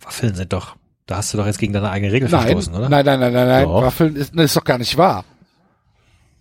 Waffeln 0.00 0.34
sind 0.34 0.52
doch, 0.52 0.76
da 1.06 1.18
hast 1.18 1.34
du 1.34 1.38
doch 1.38 1.46
jetzt 1.46 1.58
gegen 1.58 1.74
deine 1.74 1.90
eigene 1.90 2.12
Regel 2.12 2.30
Nein, 2.30 2.42
verstoßen, 2.42 2.74
oder? 2.74 2.88
nein, 2.88 3.04
nein, 3.04 3.20
nein, 3.20 3.32
nein, 3.32 3.46
nein. 3.46 3.64
Doch. 3.64 3.82
Waffeln 3.82 4.16
ist, 4.16 4.34
ist 4.34 4.56
doch 4.56 4.64
gar 4.64 4.78
nicht 4.78 4.96
wahr. 4.96 5.24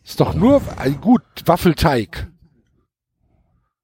Ist 0.06 0.20
doch 0.22 0.34
nur, 0.34 0.62
äh, 0.82 0.92
gut, 0.92 1.24
Waffelteig. 1.46 2.28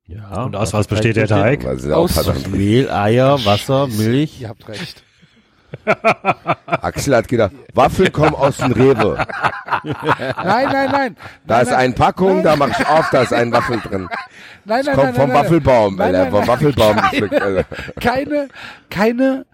Ja. 0.06 0.44
Und 0.44 0.56
aus 0.56 0.72
was 0.74 0.88
besteht 0.88 1.18
der 1.18 1.28
Teig? 1.28 1.66
Aus 1.66 2.48
Mehl, 2.48 2.90
Eier, 2.90 3.44
Wasser, 3.44 3.88
Milch. 3.88 4.42
Ihr 4.42 4.50
habt 4.50 4.68
recht. 4.70 5.04
Axel 6.66 7.16
hat 7.16 7.28
gedacht, 7.28 7.52
Waffeln 7.74 8.12
kommen 8.12 8.36
aus 8.36 8.58
dem 8.58 8.72
Rewe. 8.72 9.26
Nein, 9.84 9.96
nein, 10.72 10.92
nein. 10.92 11.18
Da 11.46 11.58
nein, 11.58 11.66
ist 11.68 11.74
eine 11.74 11.94
Packung, 11.94 12.36
Nein. 12.36 12.44
da 12.44 12.56
mach 12.56 12.80
ich 12.80 12.88
auf, 12.88 13.10
da 13.10 13.22
ist 13.24 13.34
ein 13.34 13.52
Waffel 13.52 13.80
drin. 13.82 14.08
Nein, 14.66 14.86
Das 14.86 14.86
nein, 14.86 14.96
kommt 14.96 15.06
nein, 15.08 15.16
vom 15.16 15.30
nein. 15.30 15.38
Waffelbaum, 15.44 15.96
Nein, 15.96 16.16
Alter, 16.16 16.24
nein, 16.24 16.32
vom. 16.32 16.48
Waffelbaum 16.48 16.96
Keine- 16.98 17.10
gepflückt, 17.10 17.42
Alter. 17.42 17.66
Keine, 18.00 18.48
keine, 18.90 19.46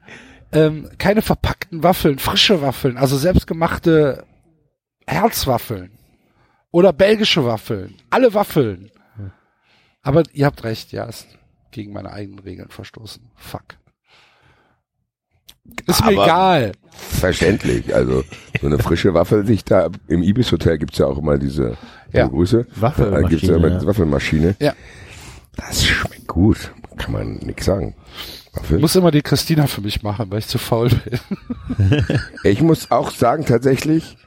ähm, 0.51 0.89
keine 0.97 1.21
verpackten 1.21 1.83
Waffeln, 1.83 2.19
frische 2.19 2.61
Waffeln, 2.61 2.97
also 2.97 3.17
selbstgemachte 3.17 4.25
Herzwaffeln 5.07 5.91
oder 6.71 6.93
belgische 6.93 7.45
Waffeln, 7.45 7.95
alle 8.09 8.33
Waffeln. 8.33 8.91
Aber 10.01 10.23
ihr 10.33 10.45
habt 10.45 10.63
recht, 10.63 10.91
ja, 10.91 11.05
ist 11.05 11.27
gegen 11.71 11.91
meine 11.93 12.11
eigenen 12.11 12.39
Regeln 12.39 12.69
verstoßen. 12.69 13.29
Fuck. 13.35 13.78
Ist 15.87 16.03
mir 16.05 16.11
egal. 16.11 16.71
Verständlich, 16.91 17.93
also 17.95 18.23
so 18.61 18.67
eine 18.67 18.77
frische 18.79 19.13
Waffel 19.13 19.45
sich 19.45 19.63
da, 19.63 19.89
im 20.07 20.21
Ibis 20.21 20.51
Hotel 20.51 20.77
gibt's 20.77 20.97
ja 20.97 21.05
auch 21.05 21.17
immer 21.17 21.37
diese 21.37 21.77
Ja. 22.11 22.27
Grüße. 22.27 22.67
Waffelmaschine, 22.75 23.21
Da 23.21 23.27
gibt's 23.29 23.47
ja 23.47 23.55
immer 23.55 23.69
diese 23.69 23.87
Waffelmaschine. 23.87 24.55
Ja. 24.59 24.73
Das 25.55 25.85
schmeckt 25.85 26.27
gut, 26.27 26.71
kann 26.97 27.13
man 27.13 27.33
nix 27.37 27.65
sagen. 27.65 27.95
Waffel. 28.53 28.77
Ich 28.77 28.81
muss 28.81 28.95
immer 28.95 29.11
die 29.11 29.21
Christina 29.21 29.67
für 29.67 29.81
mich 29.81 30.03
machen, 30.03 30.27
weil 30.29 30.39
ich 30.39 30.47
zu 30.47 30.57
faul 30.57 30.89
bin. 30.89 32.03
Ich 32.43 32.61
muss 32.61 32.91
auch 32.91 33.11
sagen 33.11 33.45
tatsächlich, 33.45 34.17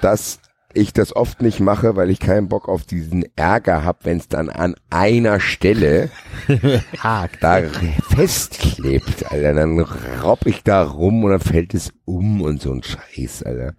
dass 0.00 0.38
ich 0.78 0.92
das 0.92 1.14
oft 1.14 1.42
nicht 1.42 1.60
mache, 1.60 1.96
weil 1.96 2.10
ich 2.10 2.20
keinen 2.20 2.48
Bock 2.48 2.68
auf 2.68 2.84
diesen 2.84 3.24
Ärger 3.36 3.84
hab, 3.84 4.04
wenn 4.04 4.18
es 4.18 4.28
dann 4.28 4.48
an 4.48 4.74
einer 4.90 5.40
Stelle 5.40 6.10
Hakt. 6.98 7.42
da 7.42 7.62
festklebt, 8.14 9.30
Alter. 9.30 9.54
Dann 9.54 9.80
robb 10.22 10.46
ich 10.46 10.62
da 10.62 10.82
rum 10.82 11.24
und 11.24 11.32
dann 11.32 11.40
fällt 11.40 11.74
es 11.74 11.92
um 12.04 12.40
und 12.40 12.62
so 12.62 12.72
ein 12.72 12.82
Scheiß, 12.82 13.42
Alter. 13.42 13.74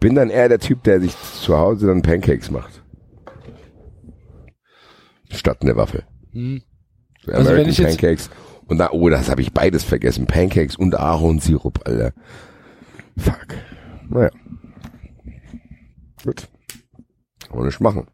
Bin 0.00 0.14
dann 0.14 0.30
eher 0.30 0.48
der 0.48 0.58
Typ, 0.58 0.82
der 0.84 1.00
sich 1.00 1.14
zu 1.42 1.56
Hause 1.56 1.86
dann 1.86 2.02
Pancakes 2.02 2.50
macht. 2.50 2.82
Statt 5.30 5.58
eine 5.62 5.76
Waffe. 5.76 6.04
Hm. 6.32 6.62
So 7.24 7.32
Also 7.32 7.50
wenn 7.50 7.56
American 7.58 7.70
ich 7.86 7.98
Pancakes. 7.98 8.30
Und 8.66 8.78
da, 8.78 8.90
oh, 8.90 9.08
das 9.08 9.30
habe 9.30 9.40
ich 9.40 9.52
beides 9.52 9.82
vergessen. 9.82 10.26
Pancakes 10.26 10.76
und 10.76 10.94
Ahornsirup, 10.98 11.86
Alter. 11.86 12.12
Fuck. 13.16 13.46
Naja. 14.08 14.30
Gut. 16.24 16.48
Kann 17.48 17.56
man 17.56 17.66
nicht 17.66 17.80
machen. 17.80 18.06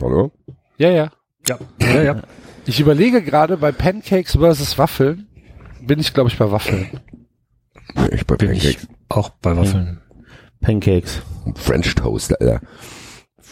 Hallo? 0.00 0.32
Ja, 0.78 0.90
ja. 0.90 1.12
Ja, 1.48 1.58
ja, 1.80 2.02
ja. 2.02 2.22
Ich 2.66 2.80
überlege 2.80 3.22
gerade 3.22 3.56
bei 3.56 3.72
Pancakes 3.72 4.32
versus 4.36 4.78
Waffeln, 4.78 5.26
bin 5.80 5.98
ich 5.98 6.14
glaube 6.14 6.30
ich 6.30 6.38
bei 6.38 6.50
Waffeln. 6.50 7.00
Ich 8.12 8.24
bei 8.26 8.36
Bin 8.36 8.52
ich 8.52 8.62
Pancakes. 8.62 8.88
auch 9.08 9.28
bei 9.30 9.56
Waffeln. 9.56 10.00
Pancakes. 10.60 11.22
French 11.56 11.94
Toast, 11.96 12.40
Alter. 12.40 12.60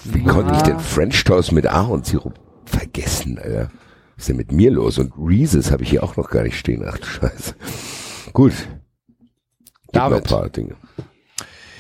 Wie 0.04 0.22
konnte 0.22 0.54
ich 0.54 0.62
denn 0.62 0.78
French 0.78 1.24
Toast 1.24 1.50
mit 1.52 1.66
Ahornsirup 1.66 2.38
vergessen, 2.64 3.38
Alter? 3.38 3.70
Was 4.14 4.22
ist 4.24 4.28
denn 4.28 4.36
mit 4.36 4.52
mir 4.52 4.70
los? 4.70 4.98
Und 4.98 5.12
Reese's 5.18 5.72
habe 5.72 5.82
ich 5.82 5.90
hier 5.90 6.04
auch 6.04 6.16
noch 6.16 6.30
gar 6.30 6.44
nicht 6.44 6.56
stehen. 6.58 6.84
Ach 6.86 6.96
du 6.98 7.04
Scheiße. 7.06 7.54
Gut. 8.32 8.52
Gibt 8.52 9.94
noch 9.96 10.04
ein 10.04 10.10
David. 10.10 10.24
paar 10.28 10.48
Dinge. 10.50 10.76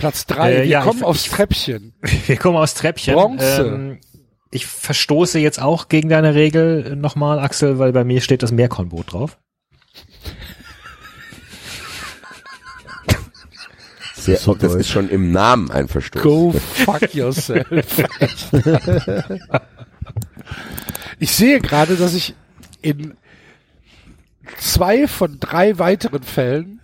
Platz 0.00 0.26
drei. 0.26 0.52
Äh, 0.54 0.56
Wir 0.58 0.64
ja, 0.66 0.82
kommen 0.82 0.98
ich- 1.00 1.04
aufs 1.04 1.24
Treppchen. 1.30 1.92
Wir 2.26 2.36
kommen 2.36 2.56
aus 2.56 2.74
Treppchen. 2.74 3.14
Bronze. 3.14 3.62
Ähm, 3.66 3.98
ich 4.50 4.66
verstoße 4.66 5.38
jetzt 5.38 5.62
auch 5.62 5.88
gegen 5.88 6.08
deine 6.08 6.34
Regel 6.34 6.96
nochmal, 6.96 7.38
Axel, 7.38 7.78
weil 7.78 7.92
bei 7.92 8.02
mir 8.02 8.20
steht 8.20 8.42
das 8.42 8.50
Meerkornbrot 8.50 9.12
drauf. 9.12 9.38
Sehr, 14.14 14.34
das 14.34 14.44
deutsch. 14.44 14.62
ist 14.80 14.88
schon 14.88 15.08
im 15.08 15.30
Namen 15.32 15.70
ein 15.70 15.88
Verstoß. 15.88 16.22
Go 16.22 16.52
fuck 16.52 17.14
yourself. 17.14 17.66
ich 21.18 21.30
sehe 21.32 21.60
gerade, 21.60 21.96
dass 21.96 22.12
ich 22.14 22.34
in 22.82 23.14
zwei 24.58 25.06
von 25.08 25.38
drei 25.40 25.78
weiteren 25.78 26.22
Fällen 26.22 26.79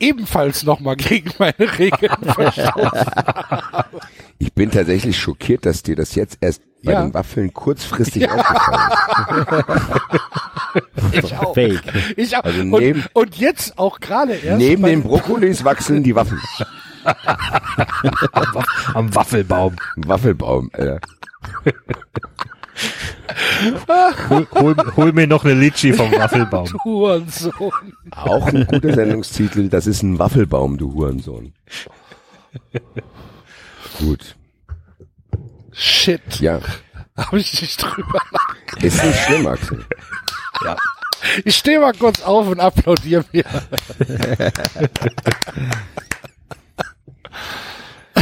ebenfalls 0.00 0.64
nochmal 0.64 0.96
gegen 0.96 1.30
meine 1.38 1.78
Regeln 1.78 2.16
verstoßen 2.22 2.66
habe. 2.74 4.00
Ich 4.38 4.52
bin 4.54 4.70
tatsächlich 4.70 5.18
schockiert, 5.18 5.66
dass 5.66 5.82
dir 5.82 5.96
das 5.96 6.14
jetzt 6.14 6.38
erst 6.40 6.62
bei 6.82 6.92
Ja. 6.92 7.02
den 7.02 7.12
Waffeln 7.14 7.52
kurzfristig 7.52 8.22
Ja. 8.22 8.34
aufgefallen 8.34 9.64
Ich 11.12 11.34
auch. 11.36 11.54
Fake. 11.54 11.82
Ich 12.16 12.36
auch. 12.36 12.44
Also 12.44 12.60
und, 12.60 12.70
neben- 12.70 13.04
und 13.12 13.36
jetzt 13.36 13.78
auch 13.78 14.00
gerade 14.00 14.32
ist. 14.34 14.44
erst. 14.44 14.58
Neben 14.58 14.82
den 14.84 15.02
Brokkolis 15.02 15.64
wachsen 15.64 16.02
die 16.02 16.14
Waffen. 16.14 16.40
Am 18.94 19.14
Waffelbaum. 19.14 19.76
Waffelbaum, 19.96 20.70
Alter. 20.72 21.00
Hol, 24.28 24.46
hol, 24.52 24.76
hol 24.96 25.12
mir 25.12 25.26
noch 25.26 25.44
eine 25.44 25.54
Litschi 25.54 25.92
vom 25.92 26.10
Waffelbaum. 26.12 26.66
Du 26.66 26.78
Hurensohn. 26.84 27.72
Auch 28.10 28.46
ein 28.46 28.66
guter 28.66 28.94
Sendungstitel, 28.94 29.68
das 29.68 29.86
ist 29.86 30.02
ein 30.02 30.18
Waffelbaum, 30.18 30.78
du 30.78 30.92
Hurensohn. 30.94 31.52
Gut. 33.98 34.36
Shit. 35.72 36.40
Ja. 36.40 36.60
Habe 37.16 37.38
ich 37.38 37.60
nicht 37.60 37.82
drüber 37.82 38.20
nachgedacht. 38.32 38.82
Ist 38.82 39.04
nicht 39.04 39.18
schlimm, 39.20 39.46
Axel. 39.46 39.84
Ja. 40.64 40.76
Ich 41.44 41.56
stehe 41.56 41.80
mal 41.80 41.92
kurz 41.92 42.22
auf 42.22 42.48
und 42.48 42.60
applaudiere 42.60 43.24
mir. 43.32 43.44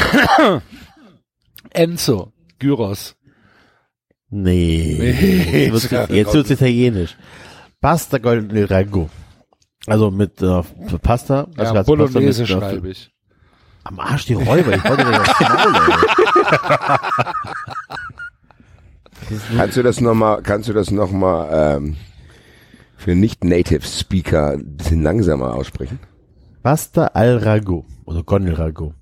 Enzo, 1.70 2.32
Gyros. 2.58 3.14
Nee. 4.30 4.96
Nee. 5.00 5.66
Jetzt 5.66 5.90
wird's- 5.90 6.10
Jetzt 6.14 6.34
wird's 6.34 6.50
italienisch. 6.50 7.16
Pasta 7.80 8.18
con 8.18 8.50
il 8.50 8.64
ragu. 8.66 9.08
Also 9.86 10.10
mit 10.10 10.42
äh, 10.42 10.62
Pasta. 11.02 11.46
Also 11.56 11.62
Ja, 11.62 11.72
Pasta 11.72 11.82
Bolognese 11.82 12.42
mit, 12.42 12.50
äh, 12.50 12.52
schreibe 12.52 12.88
ich. 12.90 13.10
Am 13.84 13.98
Arsch 14.00 14.26
die 14.26 14.34
Räuber. 14.34 14.74
Ich 14.74 14.84
wollte 14.84 15.04
das 15.04 15.28
Maul. 15.40 15.74
Kannst 19.56 19.76
du 19.76 19.82
das 19.82 20.00
nochmal, 20.00 20.42
kannst 20.42 20.68
du 20.68 20.72
das 20.72 20.90
noch 20.90 21.10
mal 21.10 21.76
ähm, 21.76 21.96
für 22.96 23.14
nicht-Native 23.14 23.84
Speaker 23.86 24.52
ein 24.52 24.76
bisschen 24.76 25.02
langsamer 25.02 25.54
aussprechen? 25.54 25.98
Pasta 26.62 27.08
al 27.08 27.36
ragu. 27.38 27.84
Oder 28.04 28.22
con 28.22 28.46
il 28.46 28.54
ragu. 28.54 28.92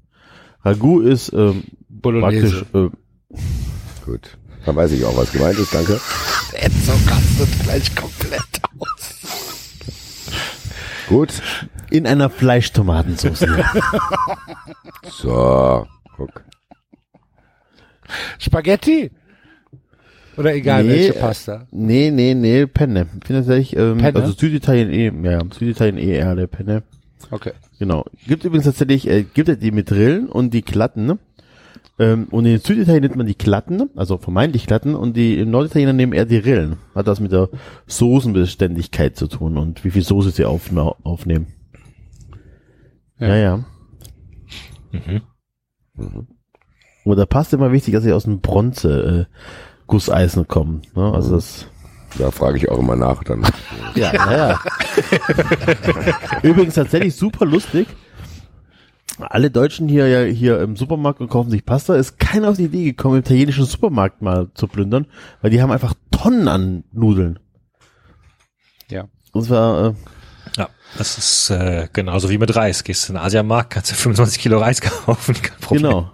Ragu 0.64 1.00
ist 1.00 1.32
ähm, 1.32 1.64
Bolognese. 1.88 2.64
praktisch 2.64 2.90
äh, 3.32 4.04
Gut. 4.04 4.38
Dann 4.66 4.76
weiß 4.76 4.92
ich 4.92 5.04
auch, 5.04 5.16
was 5.16 5.30
gemeint 5.32 5.58
ist, 5.58 5.72
danke. 5.72 6.00
Enzo 6.52 6.92
rastet 6.92 7.62
gleich 7.62 7.94
komplett 7.94 8.40
aus. 8.78 9.14
Gut. 11.08 11.40
in 11.90 12.06
einer 12.06 12.28
Fleischtomatensauce. 12.28 13.46
So, 15.08 15.86
guck. 16.16 16.42
Spaghetti? 18.38 19.12
Oder 20.36 20.54
egal 20.54 20.86
welche 20.86 21.12
Pasta. 21.12 21.66
Nee, 21.70 22.10
nee, 22.10 22.34
nee, 22.34 22.66
Penne. 22.66 23.06
Ich 23.20 23.26
finde 23.26 23.42
tatsächlich, 23.42 23.76
ähm, 23.76 23.98
Penne? 23.98 24.20
also 24.20 24.32
Süditalien 24.32 24.90
eh, 24.90 25.30
ja, 25.30 25.40
Süditalien 25.56 25.96
eh 25.96 26.16
eher 26.16 26.34
der 26.34 26.48
Penne. 26.48 26.82
Okay. 27.30 27.52
Genau. 27.78 28.04
Gibt 28.26 28.44
übrigens 28.44 28.66
tatsächlich, 28.66 29.08
äh, 29.08 29.22
gibt 29.22 29.48
es 29.48 29.58
die 29.58 29.70
mit 29.70 29.90
Rillen 29.92 30.28
und 30.28 30.52
die 30.52 30.62
Glatten, 30.62 31.06
ne? 31.06 31.18
Ähm, 31.98 32.28
und 32.30 32.44
in 32.44 32.58
Süditalien 32.58 33.02
nennt 33.02 33.16
man 33.16 33.26
die 33.26 33.38
Glatten, 33.38 33.90
also 33.96 34.18
vermeintlich 34.18 34.66
Glatten, 34.66 34.94
und 34.94 35.16
die 35.16 35.38
im 35.38 35.50
Norditaliener 35.50 35.92
nehmen 35.94 36.12
eher 36.12 36.26
die 36.26 36.36
Rillen. 36.36 36.76
Hat 36.94 37.06
das 37.06 37.20
mit 37.20 37.32
der 37.32 37.48
Soßenbeständigkeit 37.86 39.16
zu 39.16 39.28
tun 39.28 39.56
und 39.56 39.84
wie 39.84 39.90
viel 39.90 40.02
Soße 40.02 40.30
sie 40.30 40.44
auf, 40.44 40.70
aufnehmen. 41.04 41.46
Ja, 43.18 43.34
ja. 43.34 43.64
Mhm. 44.92 45.22
Und 47.04 47.16
da 47.16 47.24
passt 47.24 47.54
immer 47.54 47.72
wichtig, 47.72 47.94
dass 47.94 48.04
sie 48.04 48.12
aus 48.12 48.24
dem 48.24 48.40
Bronze 48.40 49.28
äh, 49.30 49.34
Gusseisen 49.86 50.46
kommen. 50.48 50.82
Ne? 50.94 51.12
Also 51.12 51.36
das 51.36 51.66
Da 52.18 52.30
frage 52.30 52.58
ich 52.58 52.68
auch 52.68 52.78
immer 52.78 52.96
nach 52.96 53.22
dann. 53.24 53.46
ja, 53.94 54.12
naja. 54.12 54.60
Übrigens 56.42 56.74
tatsächlich 56.74 57.14
super 57.14 57.46
lustig. 57.46 57.86
Alle 59.18 59.50
Deutschen 59.50 59.88
hier 59.88 60.08
ja 60.08 60.24
hier 60.30 60.60
im 60.60 60.76
Supermarkt 60.76 61.20
und 61.20 61.28
kaufen 61.30 61.50
sich 61.50 61.64
Pasta, 61.64 61.94
ist 61.96 62.18
keiner 62.18 62.50
auf 62.50 62.56
die 62.56 62.64
Idee 62.64 62.84
gekommen, 62.84 63.14
im 63.14 63.20
italienischen 63.20 63.64
Supermarkt 63.64 64.20
mal 64.20 64.48
zu 64.54 64.66
plündern, 64.68 65.06
weil 65.40 65.50
die 65.50 65.62
haben 65.62 65.70
einfach 65.72 65.94
Tonnen 66.10 66.48
an 66.48 66.84
Nudeln. 66.92 67.38
Ja. 68.90 69.08
Das 69.32 69.48
war 69.50 69.86
äh, 69.88 69.92
Ja, 70.58 70.68
das 70.98 71.18
ist 71.18 71.50
äh, 71.50 71.88
genauso 71.92 72.28
wie 72.30 72.38
mit 72.38 72.54
Reis. 72.54 72.84
Gehst 72.84 73.08
in 73.08 73.14
den 73.14 73.22
Asiamarkt, 73.22 73.70
kannst 73.70 73.90
du 73.90 73.94
25 73.96 74.38
Kilo 74.40 74.58
Reis 74.58 74.80
kaufen. 74.80 75.34
Kein 75.34 75.58
Problem. 75.60 75.82
genau. 75.82 76.10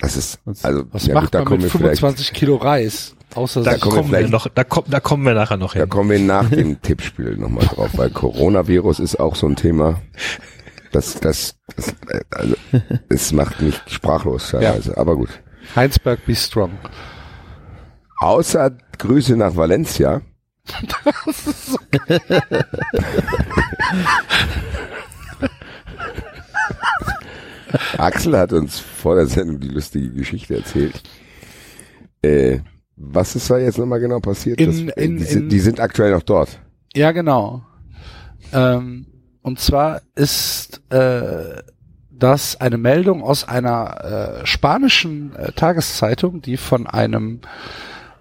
Das 0.00 0.16
ist, 0.16 0.40
also, 0.64 0.84
Was 0.90 1.06
ja, 1.06 1.14
macht 1.14 1.26
gut, 1.26 1.34
da 1.34 1.38
man 1.40 1.44
kommen 1.46 1.62
mit 1.62 1.72
wir 1.72 1.78
vielleicht, 1.78 2.00
25 2.00 2.32
Kilo 2.32 2.56
Reis? 2.56 3.14
Außer 3.34 3.62
Da 3.62 3.78
kommen 3.78 4.10
wir 4.10 4.28
noch, 4.28 4.48
da 4.48 4.64
kommen, 4.64 4.88
da 4.90 5.00
kommen 5.00 5.24
wir 5.24 5.32
nachher 5.32 5.56
noch 5.56 5.72
da 5.74 5.80
hin. 5.80 5.88
kommen 5.88 6.10
wir 6.10 6.18
nach 6.18 6.50
dem 6.50 6.82
Tippspiel 6.82 7.36
nochmal 7.36 7.66
drauf, 7.66 7.90
weil 7.94 8.10
Coronavirus 8.10 8.98
ist 9.00 9.20
auch 9.20 9.36
so 9.36 9.46
ein 9.46 9.54
Thema. 9.56 10.00
Das, 10.92 11.18
das, 11.20 11.56
das 11.76 11.94
also, 12.30 12.54
es 13.08 13.32
macht 13.32 13.60
mich 13.62 13.80
sprachlos 13.86 14.50
teilweise, 14.50 14.96
aber 14.96 15.16
gut. 15.16 15.30
Heinsberg 15.74 16.24
be 16.26 16.34
strong. 16.34 16.72
Außer 18.18 18.70
Grüße 18.98 19.36
nach 19.36 19.56
Valencia. 19.56 20.20
Axel 27.98 28.36
hat 28.38 28.52
uns 28.52 28.78
vor 28.78 29.14
der 29.16 29.26
Sendung 29.26 29.60
die 29.60 29.68
lustige 29.68 30.10
Geschichte 30.10 30.56
erzählt. 30.56 31.02
Äh, 32.22 32.60
was 32.96 33.34
ist 33.34 33.50
da 33.50 33.58
jetzt 33.58 33.78
nochmal 33.78 34.00
genau 34.00 34.20
passiert? 34.20 34.60
In- 34.60 34.86
Das- 34.86 34.96
äh, 34.96 35.04
in- 35.04 35.16
die, 35.18 35.24
sind, 35.24 35.42
in- 35.44 35.48
die 35.48 35.60
sind 35.60 35.80
aktuell 35.80 36.12
noch 36.12 36.22
dort. 36.22 36.60
Ja, 36.94 37.12
genau. 37.12 37.62
Ähm, 38.52 39.06
und 39.42 39.58
zwar 39.58 40.02
ist 40.14 40.80
äh, 40.90 41.62
das 42.10 42.60
eine 42.60 42.78
Meldung 42.78 43.22
aus 43.22 43.46
einer 43.46 44.42
äh, 44.42 44.46
spanischen 44.46 45.34
äh, 45.34 45.52
Tageszeitung, 45.52 46.40
die 46.40 46.56
von 46.56 46.86
einem, 46.86 47.40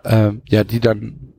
äh, 0.03 0.31
ja, 0.47 0.63
die 0.63 0.79
dann 0.79 1.33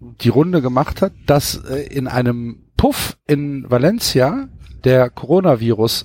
die 0.00 0.28
Runde 0.28 0.62
gemacht 0.62 1.02
hat, 1.02 1.12
dass 1.26 1.56
äh, 1.56 1.82
in 1.82 2.08
einem 2.08 2.64
Puff 2.76 3.16
in 3.26 3.70
Valencia 3.70 4.48
der 4.84 5.10
Coronavirus 5.10 6.04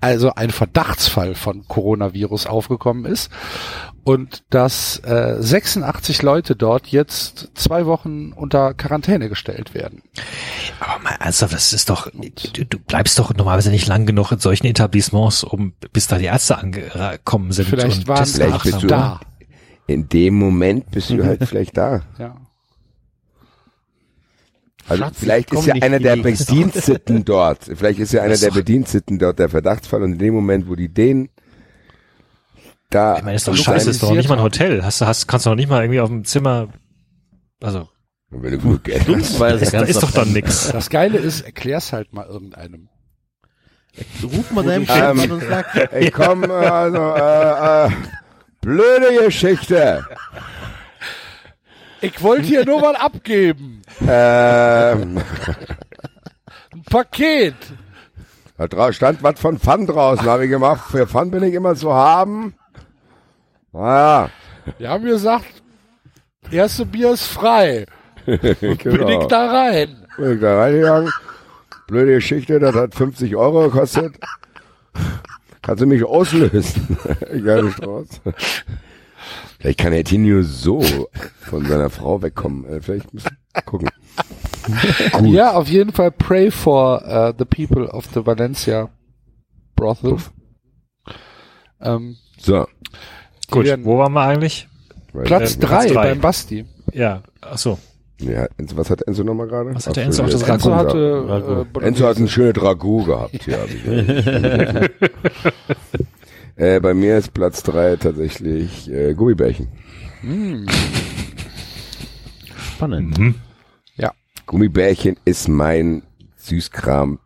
also 0.00 0.34
ein 0.34 0.50
Verdachtsfall 0.50 1.34
von 1.34 1.66
Coronavirus 1.66 2.46
aufgekommen 2.46 3.04
ist 3.04 3.30
und 4.04 4.44
dass 4.50 4.98
äh, 5.04 5.36
86 5.38 6.22
Leute 6.22 6.54
dort 6.54 6.86
jetzt 6.88 7.50
zwei 7.54 7.86
Wochen 7.86 8.32
unter 8.32 8.74
Quarantäne 8.74 9.30
gestellt 9.30 9.74
werden. 9.74 10.02
Aber 10.78 11.02
mal 11.02 11.16
ernsthaft, 11.18 11.54
das 11.54 11.72
ist 11.72 11.88
doch, 11.88 12.10
du, 12.12 12.64
du 12.64 12.78
bleibst 12.78 13.18
doch 13.18 13.34
normalerweise 13.34 13.70
nicht 13.70 13.86
lang 13.86 14.04
genug 14.04 14.30
in 14.30 14.38
solchen 14.38 14.66
Etablissements, 14.66 15.42
um 15.42 15.72
bis 15.92 16.06
da 16.06 16.18
die 16.18 16.26
Ärzte 16.26 16.58
angekommen 16.58 17.52
sind. 17.52 17.68
Vielleicht 17.68 18.00
und 18.00 18.08
waren 18.08 18.26
Vielleicht 18.26 18.62
bist 18.62 18.82
du 18.82 18.86
da. 18.86 19.20
in 19.86 20.08
dem 20.08 20.34
Moment 20.34 20.90
bist 20.90 21.10
du 21.10 21.24
halt 21.24 21.44
vielleicht 21.48 21.76
da. 21.76 22.02
Ja. 22.18 22.36
Also 24.86 25.02
Schatz, 25.02 25.16
vielleicht 25.18 25.52
ist 25.52 25.66
ja 25.66 25.74
einer 25.74 25.98
der. 25.98 26.16
Bediensteten 26.16 27.24
dort. 27.24 27.64
Vielleicht 27.64 27.98
ist 28.00 28.12
ja 28.12 28.22
einer 28.22 28.36
der 28.36 28.50
Bediensteten 28.50 29.18
dort 29.18 29.38
der 29.38 29.48
Verdachtsfall 29.48 30.02
und 30.02 30.12
in 30.12 30.18
dem 30.18 30.34
Moment, 30.34 30.68
wo 30.68 30.74
die 30.74 30.92
den 30.92 31.30
da 32.94 33.16
Ich 33.16 33.22
meine, 33.22 33.36
ist 33.36 33.48
doch 33.48 33.56
scheiße, 33.56 33.90
ist 33.90 34.02
doch 34.02 34.12
nicht 34.12 34.28
mal 34.28 34.36
ein 34.36 34.42
Hotel. 34.42 34.84
Hast 34.84 35.00
du, 35.00 35.06
hast, 35.06 35.26
kannst 35.26 35.46
du 35.46 35.50
noch 35.50 35.56
nicht 35.56 35.68
mal 35.68 35.82
irgendwie 35.82 36.00
auf 36.00 36.08
dem 36.08 36.24
Zimmer, 36.24 36.68
also, 37.62 37.88
wenn 38.30 38.52
du 38.52 38.58
genug 38.58 38.84
Geld 38.84 39.06
hast. 39.08 39.38
Weil 39.40 39.58
da 39.58 39.80
ist 39.82 40.02
doch 40.02 40.10
dann 40.10 40.32
nix. 40.32 40.68
Das 40.72 40.90
Geile 40.90 41.18
ist, 41.18 41.42
erklär's 41.42 41.92
halt 41.92 42.12
mal 42.12 42.26
irgendeinem. 42.26 42.88
Ruf 44.22 44.50
mal 44.50 44.64
deinem 44.64 44.86
Chef 44.86 44.96
Ähm, 44.96 45.20
an 45.20 45.30
und 45.30 45.42
sag, 45.48 45.92
Ich 46.00 46.12
komm, 46.12 46.50
also, 46.50 47.14
äh, 47.14 47.86
äh, 47.86 47.90
blöde 48.60 49.24
Geschichte. 49.24 50.04
Ich 52.00 52.20
wollte 52.22 52.42
hier 52.42 52.66
nur 52.66 52.80
mal 52.80 52.96
abgeben. 52.96 53.82
Ähm, 54.02 55.18
Ein 56.72 56.82
Paket. 56.90 57.54
da 58.58 58.92
stand 58.92 59.22
was 59.22 59.40
von 59.40 59.58
Fun 59.58 59.86
draußen, 59.86 60.26
habe 60.26 60.44
ich 60.44 60.50
gemacht. 60.50 60.90
Für 60.90 61.06
Fun 61.06 61.30
bin 61.30 61.44
ich 61.44 61.54
immer 61.54 61.74
zu 61.76 61.94
haben. 61.94 62.54
Naja, 63.74 64.30
Wir 64.78 64.88
haben 64.88 65.04
gesagt, 65.04 65.62
erste 66.50 66.86
Bier 66.86 67.12
ist 67.12 67.26
frei. 67.26 67.86
Bin 68.24 68.78
genau. 68.78 69.20
ich 69.20 69.26
da 69.26 69.50
rein. 69.50 70.06
Bin 70.16 70.34
ich 70.34 70.40
da 70.40 70.58
reingegangen. 70.60 71.10
Blöde 71.88 72.14
Geschichte, 72.14 72.60
das 72.60 72.74
hat 72.76 72.94
50 72.94 73.34
Euro 73.34 73.64
gekostet. 73.64 74.14
Kannst 75.60 75.82
du 75.82 75.86
mich 75.86 76.04
auslösen? 76.04 76.96
Geile 77.44 77.70
Strauß. 77.72 78.20
Vielleicht 79.58 79.80
kann 79.80 79.92
Herr 79.92 80.04
Tinio 80.04 80.42
so 80.42 80.80
von 81.40 81.66
seiner 81.66 81.90
Frau 81.90 82.22
wegkommen. 82.22 82.64
Äh, 82.66 82.80
Vielleicht 82.80 83.12
müssen 83.12 83.36
wir 83.52 83.62
gucken. 83.62 83.90
Ja, 85.24 85.52
auf 85.52 85.68
jeden 85.68 85.92
Fall 85.92 86.12
pray 86.12 86.50
for 86.50 87.02
uh, 87.02 87.32
the 87.36 87.44
people 87.44 87.88
of 87.88 88.06
the 88.14 88.24
Valencia 88.24 88.88
brothel. 89.74 90.18
Ähm, 91.80 92.16
So. 92.38 92.66
Gut, 93.50 93.66
wo 93.84 93.98
waren 93.98 94.12
wir 94.12 94.22
eigentlich? 94.22 94.68
Platz 95.12 95.56
Äh, 95.56 95.58
drei 95.60 95.86
drei. 95.88 96.02
beim 96.10 96.20
Basti. 96.20 96.64
Ja, 96.92 97.22
ach 97.40 97.58
so. 97.58 97.78
Ja, 98.20 98.46
Enzo, 98.58 98.76
was 98.76 98.90
hat 98.90 99.02
Enzo 99.02 99.24
nochmal 99.24 99.48
gerade? 99.48 99.74
Was 99.74 99.86
hat 99.86 99.96
der 99.96 100.04
Enzo 100.04 100.22
auf 100.22 100.30
das 100.30 100.42
Enzo 100.42 100.74
hatte, 100.74 101.26
sagt- 101.26 101.76
äh, 101.82 101.86
Enzo 101.86 102.06
hat 102.06 102.16
eine 102.16 102.28
schöne 102.28 102.52
Dragou 102.52 103.02
gehabt, 103.04 103.46
ja. 103.46 103.58
ich. 103.64 103.84
äh, 106.56 106.80
bei 106.80 106.94
mir 106.94 107.18
ist 107.18 107.34
Platz 107.34 107.62
drei 107.62 107.96
tatsächlich 107.96 108.88
äh, 108.90 109.14
Gummibärchen. 109.14 109.68
Hm. 110.20 110.66
Spannend. 112.74 113.34
Ja. 113.96 114.12
Gummibärchen 114.46 115.16
ist 115.24 115.48
mein 115.48 116.02
Süßkram 116.36 117.18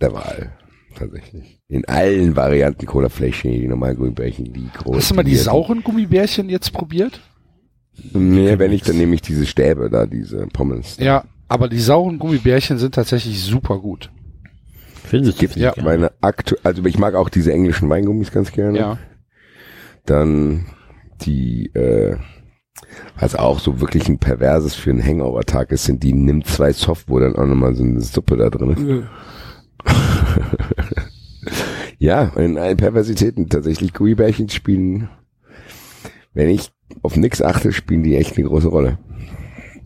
der 0.00 0.12
Wahl. 0.14 0.52
Tatsächlich. 0.96 1.53
In 1.68 1.84
allen 1.86 2.36
Varianten 2.36 2.84
Colafläschchen, 2.86 3.52
die 3.52 3.66
normalen 3.66 3.96
Gummibärchen, 3.96 4.52
die 4.52 4.68
großen. 4.76 4.96
Hast 4.96 5.10
du 5.10 5.14
mal 5.14 5.24
die 5.24 5.36
sauren 5.36 5.82
Gummibärchen 5.82 6.48
jetzt 6.50 6.72
probiert? 6.72 7.20
Nee, 8.12 8.58
wenn 8.58 8.72
ich, 8.72 8.82
dann 8.82 8.98
nehme 8.98 9.14
ich 9.14 9.22
diese 9.22 9.46
Stäbe 9.46 9.88
da, 9.88 10.06
diese 10.06 10.46
Pommes. 10.48 10.96
Ja, 10.98 11.24
aber 11.48 11.68
die 11.68 11.78
sauren 11.78 12.18
Gummibärchen 12.18 12.76
sind 12.78 12.94
tatsächlich 12.94 13.42
super 13.42 13.78
gut. 13.78 14.10
Findest 15.04 15.38
Gibt 15.38 15.56
Ja. 15.56 15.72
meine 15.82 16.12
aktu 16.20 16.56
also 16.62 16.84
ich 16.84 16.98
mag 16.98 17.14
auch 17.14 17.28
diese 17.28 17.52
englischen 17.52 17.88
Weingummis 17.88 18.30
ganz 18.32 18.52
gerne. 18.52 18.78
Ja. 18.78 18.98
Dann 20.06 20.66
die, 21.22 21.66
äh, 21.74 22.16
was 23.18 23.36
auch 23.36 23.60
so 23.60 23.80
wirklich 23.80 24.08
ein 24.08 24.18
perverses 24.18 24.74
für 24.74 24.90
einen 24.90 25.04
Hangover-Tag 25.04 25.70
ist, 25.72 25.84
sind 25.84 26.02
die 26.02 26.12
Nimm 26.12 26.44
zwei 26.44 26.72
Soft, 26.72 27.08
wo 27.08 27.20
dann 27.20 27.36
auch 27.36 27.46
nochmal 27.46 27.74
so 27.74 27.84
eine 27.84 28.00
Suppe 28.00 28.36
da 28.36 28.50
drin 28.50 28.70
ist. 28.70 28.82
ja, 28.82 29.02
und 32.12 32.42
in 32.44 32.58
allen 32.58 32.76
Perversitäten 32.76 33.48
tatsächlich 33.48 33.92
Gummibärchen 33.94 34.48
spielen, 34.48 35.08
wenn 36.34 36.50
ich 36.50 36.70
auf 37.02 37.16
nix 37.16 37.40
achte, 37.42 37.72
spielen 37.72 38.02
die 38.02 38.16
echt 38.16 38.36
eine 38.36 38.46
große 38.46 38.68
Rolle. 38.68 38.98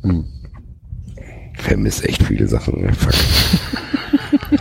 Hm. 0.02 0.24
Vermisst 1.54 2.04
echt 2.04 2.22
viele 2.22 2.46
Sachen. 2.48 2.80
Ja, 2.82 2.92
fuck. 2.92 3.12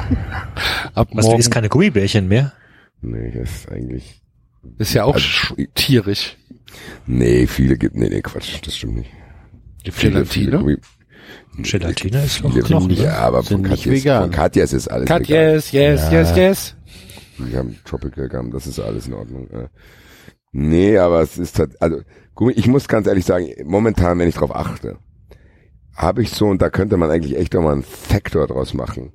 Ab 0.94 1.10
Was, 1.14 1.26
du 1.26 1.30
morgen 1.30 1.40
isst 1.40 1.52
keine 1.52 1.70
Gummibärchen 1.70 2.28
mehr? 2.28 2.54
Nee, 3.02 3.32
das 3.32 3.50
ist 3.52 3.72
eigentlich. 3.72 4.22
ist 4.80 4.94
ja 4.94 5.04
auch 5.04 5.14
Also, 5.14 5.26
sch- 5.28 5.68
tierisch. 5.76 6.36
Nee, 7.06 7.48
viele 7.48 7.78
gibt. 7.78 7.96
Nee, 7.96 8.10
nee, 8.10 8.22
Quatsch, 8.22 8.60
das 8.66 8.76
stimmt 8.76 8.98
nicht. 8.98 9.10
Viele, 9.92 10.26
viele 10.26 10.52
Gelatine? 10.52 10.58
Gummi- 11.58 11.62
Gelatine 11.64 12.24
ist 12.24 12.44
noch 12.44 12.54
Knochen, 12.60 12.92
Ja, 12.92 13.04
ne? 13.04 13.14
aber 13.18 13.44
Sind 13.44 13.62
von 13.64 13.72
nicht 13.72 13.84
Katjes, 13.86 14.04
von 14.04 14.32
Katjes 14.32 14.74
ist 14.74 14.88
alles 14.90 15.10
vegan. 15.10 15.24
yes, 15.26 15.72
yes, 15.72 16.02
Ja. 16.12 16.12
yes, 16.12 16.36
yes. 16.36 16.77
Wir 17.38 17.60
haben 17.60 17.78
Tropical 17.86 18.30
Gum, 18.30 18.52
das 18.52 18.68
ist 18.68 18.80
alles 18.80 19.08
in 19.08 19.14
Ordnung. 19.14 19.50
äh. 19.50 19.68
Nee, 20.52 20.98
aber 20.98 21.22
es 21.22 21.38
ist 21.38 21.60
halt, 21.60 21.80
also, 21.82 22.02
ich 22.56 22.68
muss 22.68 22.88
ganz 22.88 23.06
ehrlich 23.08 23.26
sagen, 23.26 23.48
momentan, 23.66 24.18
wenn 24.20 24.30
ich 24.30 24.36
drauf 24.36 24.56
achte, 24.56 24.98
habe 25.96 26.22
ich 26.24 26.30
so, 26.32 26.48
und 26.48 26.62
da 26.62 26.70
könnte 26.70 26.98
man 26.98 27.10
eigentlich 27.12 27.38
echt 27.38 27.56
auch 27.56 27.62
mal 27.62 27.74
einen 27.74 27.84
Faktor 27.84 28.48
draus 28.48 28.74
machen, 28.74 29.12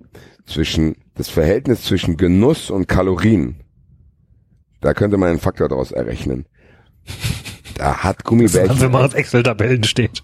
zwischen, 0.47 0.97
das 1.15 1.29
Verhältnis 1.29 1.83
zwischen 1.83 2.17
Genuss 2.17 2.71
und 2.71 2.89
Kalorien. 2.89 3.61
Da 4.81 4.95
könnte 4.95 5.17
man 5.17 5.31
einen 5.31 5.39
Faktor 5.39 5.69
draus 5.69 5.93
errechnen. 5.93 6.47
Da 7.77 7.99
hat 8.03 8.25
Gummibärchen. 8.25 8.81
Wenn 8.81 8.91
man 8.91 9.05
auf 9.05 9.15
Excel-Tabellen 9.15 9.85
steht. 9.85 10.23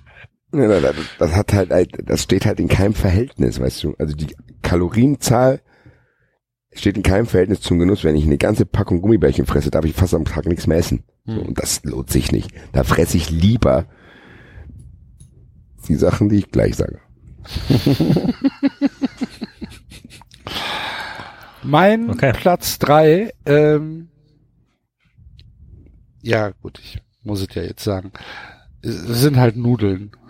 Ja, 0.53 0.81
das, 0.81 0.97
das 1.19 1.35
hat 1.35 1.53
halt- 1.53 1.71
das 2.05 2.23
steht 2.23 2.47
halt 2.47 2.59
in 2.59 2.69
keinem 2.69 2.95
Verhältnis, 2.95 3.61
weißt 3.61 3.85
du. 3.85 3.95
Also 3.99 4.17
die 4.17 4.35
Kalorienzahl 4.63 5.61
steht 6.73 6.97
in 6.97 7.03
keinem 7.03 7.27
Verhältnis 7.27 7.61
zum 7.61 7.79
Genuss. 7.79 8.05
Wenn 8.05 8.17
ich 8.17 8.25
eine 8.25 8.39
ganze 8.39 8.67
Packung 8.67 9.01
Gummibärchen 9.01 9.47
fresse, 9.47 9.71
darf 9.71 9.85
ich 9.85 9.95
fast 9.95 10.15
am 10.15 10.25
Tag 10.25 10.47
nichts 10.47 10.67
mehr 10.67 10.79
essen. 10.79 11.05
Hm. 11.27 11.39
und 11.41 11.59
das 11.59 11.85
lohnt 11.85 12.11
sich 12.11 12.33
nicht. 12.33 12.51
Da 12.73 12.85
fresse 12.85 13.17
ich 13.19 13.31
lieber 13.31 13.87
die 15.89 15.97
Sachen, 15.97 16.29
die 16.29 16.37
ich 16.39 16.51
gleich 16.51 16.77
sage. 16.77 17.01
Mein 21.63 22.11
Okay. 22.11 22.33
Platz 22.33 22.79
drei, 22.79 23.33
ähm, 23.47 24.09
ja 26.23 26.51
gut, 26.51 26.79
ich 26.79 27.01
muss 27.23 27.41
es 27.41 27.55
ja 27.55 27.63
jetzt 27.63 27.85
sagen, 27.85 28.13
es 28.83 28.97
sind 29.21 29.37
halt 29.37 29.57
Nudeln. 29.57 30.11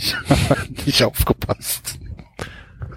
Ich 0.00 0.14
habe 0.14 0.60
nicht 0.86 1.02
aufgepasst. 1.02 1.98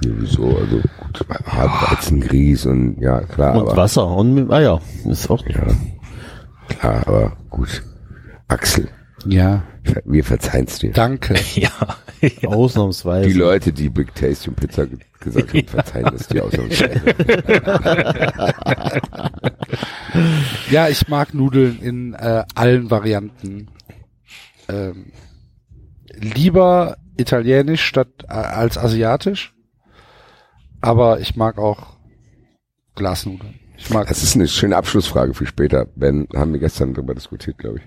Ja, 0.04 0.12
wieso? 0.18 0.58
Also 0.58 0.82
gut, 1.00 1.26
Hartweizen, 1.46 2.22
Grieß 2.22 2.66
und 2.68 3.00
ja 3.00 3.22
klar, 3.22 3.56
Und 3.56 3.62
aber 3.70 3.78
Wasser 3.78 4.08
und 4.08 4.34
mit 4.34 4.52
Eier. 4.52 4.82
Ist 5.06 5.30
auch 5.30 5.46
ja, 5.48 5.66
klar, 6.68 7.08
aber 7.08 7.38
gut. 7.50 7.84
Axel, 8.48 8.90
Ja, 9.26 9.64
wir 10.06 10.24
verzeihen's 10.24 10.80
dir. 10.80 10.92
danke. 10.92 11.36
Ja. 11.56 11.70
ausnahmsweise. 12.48 13.28
Die 13.30 13.34
Leute, 13.34 13.74
die 13.74 13.90
Big 13.90 14.14
Tasty 14.14 14.50
und 14.50 14.56
Pizza 14.56 14.86
ge- 14.86 15.00
gesagt 15.20 15.54
haben, 15.54 15.68
verzeihen 15.68 16.06
das 16.12 16.28
die 16.28 16.40
ausnahmsweise. 16.42 17.02
Ja, 20.70 20.88
ich 20.90 21.08
mag 21.08 21.34
Nudeln 21.34 21.80
in 21.82 22.14
äh, 22.14 22.44
allen 22.56 22.92
Varianten. 22.92 23.68
Ähm, 24.70 25.12
lieber 26.14 26.98
italienisch 27.18 27.84
statt 27.84 28.10
äh, 28.28 28.34
als 28.34 28.78
asiatisch. 28.78 29.54
Aber 30.82 31.20
ich 31.20 31.36
mag 31.36 31.58
auch 31.58 31.98
Glasnudeln. 32.96 33.60
Ich 33.78 33.90
mag 33.90 34.08
Das 34.08 34.24
ist 34.24 34.36
eine 34.36 34.48
schöne 34.48 34.76
Abschlussfrage 34.76 35.34
für 35.34 35.46
später. 35.46 35.86
Ben, 35.96 36.28
haben 36.36 36.54
wir 36.54 36.60
gestern 36.60 36.94
darüber 36.94 37.16
diskutiert, 37.16 37.58
glaube 37.58 37.80
ich. 37.80 37.84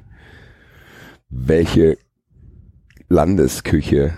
Welche 1.29 1.99
Landesküche 3.09 4.17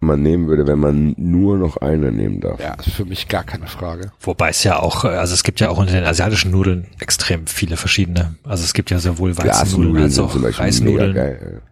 man 0.00 0.22
nehmen 0.22 0.48
würde, 0.48 0.66
wenn 0.66 0.78
man 0.78 1.14
nur 1.16 1.56
noch 1.56 1.78
eine 1.78 2.12
nehmen 2.12 2.40
darf. 2.40 2.60
ja, 2.60 2.74
ist 2.74 2.90
für 2.90 3.06
mich 3.06 3.28
gar 3.28 3.42
keine 3.42 3.66
Frage. 3.66 4.12
Wobei 4.20 4.50
es 4.50 4.62
ja 4.62 4.78
auch, 4.78 5.04
äh, 5.04 5.08
also 5.08 5.32
es 5.32 5.44
gibt 5.44 5.60
ja 5.60 5.70
auch 5.70 5.78
unter 5.78 5.92
den 5.92 6.04
asiatischen 6.04 6.50
Nudeln 6.50 6.88
extrem 7.00 7.46
viele 7.46 7.76
verschiedene. 7.76 8.34
Also 8.44 8.64
es 8.64 8.74
gibt 8.74 8.90
ja 8.90 8.98
sowohl 8.98 9.36
Weizennudeln 9.36 9.94
Glasnudeln 9.94 10.44
als 10.44 10.54
auch 10.54 10.60
Reisnudeln. 10.60 11.62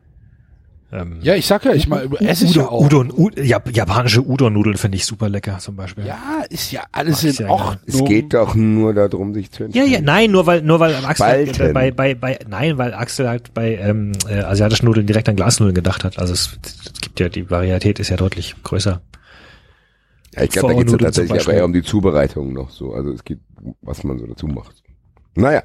Ähm, 0.95 1.21
ja, 1.23 1.35
ich 1.35 1.47
sag 1.47 1.65
ja, 1.65 1.73
ich 1.73 1.89
mal, 1.89 2.07
esse 2.21 2.45
ich 2.45 2.55
ja 2.55 2.69
auch. 2.69 2.85
Udon, 2.85 3.11
Udon, 3.11 3.43
Jap 3.47 3.75
japanische 3.75 4.21
Udon-Nudeln 4.21 4.77
finde 4.77 4.97
ich 4.97 5.07
super 5.07 5.31
lecker 5.31 5.59
zum 5.59 5.75
Beispiel. 5.75 6.05
Ja, 6.05 6.43
ist 6.51 6.71
ja 6.71 6.83
alles 6.93 7.25
in 7.25 7.47
Ordnung. 7.47 7.79
Es 7.87 8.05
geht 8.05 8.35
doch 8.35 8.55
nur 8.55 8.93
darum, 8.93 9.33
sich 9.33 9.51
zu 9.51 9.63
Ja, 9.63 9.67
entscheiden. 9.67 9.93
ja, 9.93 10.01
nein, 10.03 10.31
nur 10.31 10.45
weil, 10.45 10.61
nur 10.61 10.81
weil 10.81 10.95
Axel 10.97 11.27
halt 11.27 11.55
Spalten. 11.55 11.73
bei, 11.73 11.91
bei, 11.93 12.15
bei, 12.15 12.39
nein, 12.47 12.77
weil 12.77 12.93
Axel 12.93 13.27
halt 13.27 13.55
bei 13.55 13.77
ähm, 13.77 14.13
äh, 14.29 14.41
asiatischen 14.41 14.85
Nudeln 14.85 15.07
direkt 15.07 15.31
an 15.31 15.37
Glasnudeln 15.37 15.75
gedacht 15.75 16.05
hat. 16.05 16.19
Also 16.19 16.35
es, 16.35 16.59
es 16.85 17.01
gibt 17.01 17.21
ja, 17.21 17.31
die 17.31 17.49
Varietät 17.51 17.99
ist 17.99 18.11
ja 18.11 18.19
deutlich 18.19 18.55
größer. 18.63 19.01
Ja, 20.35 20.43
ich 20.43 20.51
glaube, 20.51 20.75
da 20.75 20.79
geht 20.79 20.87
es 20.89 20.93
ja 20.93 20.99
tatsächlich 20.99 21.43
aber 21.43 21.55
eher 21.55 21.65
um 21.65 21.73
die 21.73 21.83
Zubereitung 21.83 22.53
noch 22.53 22.69
so. 22.69 22.93
Also 22.93 23.13
es 23.13 23.25
geht, 23.25 23.41
was 23.81 24.05
man 24.05 24.19
so 24.19 24.27
dazu 24.27 24.47
macht. 24.47 24.83
Naja, 25.37 25.63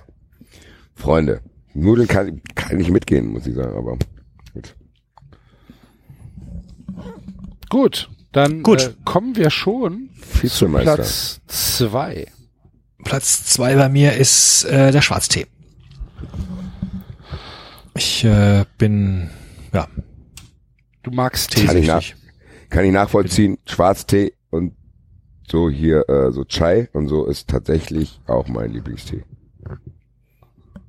Freunde, 0.96 1.42
Nudeln 1.74 2.08
kann, 2.08 2.42
kann 2.56 2.80
ich 2.80 2.90
mitgehen, 2.90 3.28
muss 3.28 3.46
ich 3.46 3.56
sagen, 3.56 3.78
aber 3.78 3.98
gut. 4.54 4.74
Gut, 7.70 8.10
dann 8.32 8.64
Gut. 8.64 8.82
Äh, 8.82 8.94
kommen 9.04 9.36
wir 9.36 9.50
schon 9.50 10.10
zu. 10.42 10.68
Platz 10.70 11.42
zwei. 11.48 12.28
Platz 13.04 13.46
zwei 13.46 13.76
bei 13.76 13.90
mir 13.90 14.14
ist 14.14 14.66
äh, 14.66 14.92
der 14.92 15.02
Schwarztee. 15.02 15.48
Ich 17.96 18.24
äh, 18.24 18.66
bin, 18.78 19.30
ja, 19.74 19.88
Du 21.08 21.14
magst 21.16 21.52
Tee. 21.52 21.66
Kann 21.66 21.78
ich, 21.78 21.88
nach, 21.88 22.04
kann 22.70 22.84
ich 22.84 22.92
nachvollziehen, 22.92 23.58
Schwarztee 23.66 24.34
und 24.50 24.74
so 25.50 25.70
hier, 25.70 26.04
äh, 26.10 26.34
so 26.34 26.44
Chai 26.44 26.90
und 26.92 27.08
so 27.08 27.26
ist 27.28 27.48
tatsächlich 27.48 28.20
auch 28.28 28.50
mein 28.50 28.72
Lieblingstee. 28.72 29.24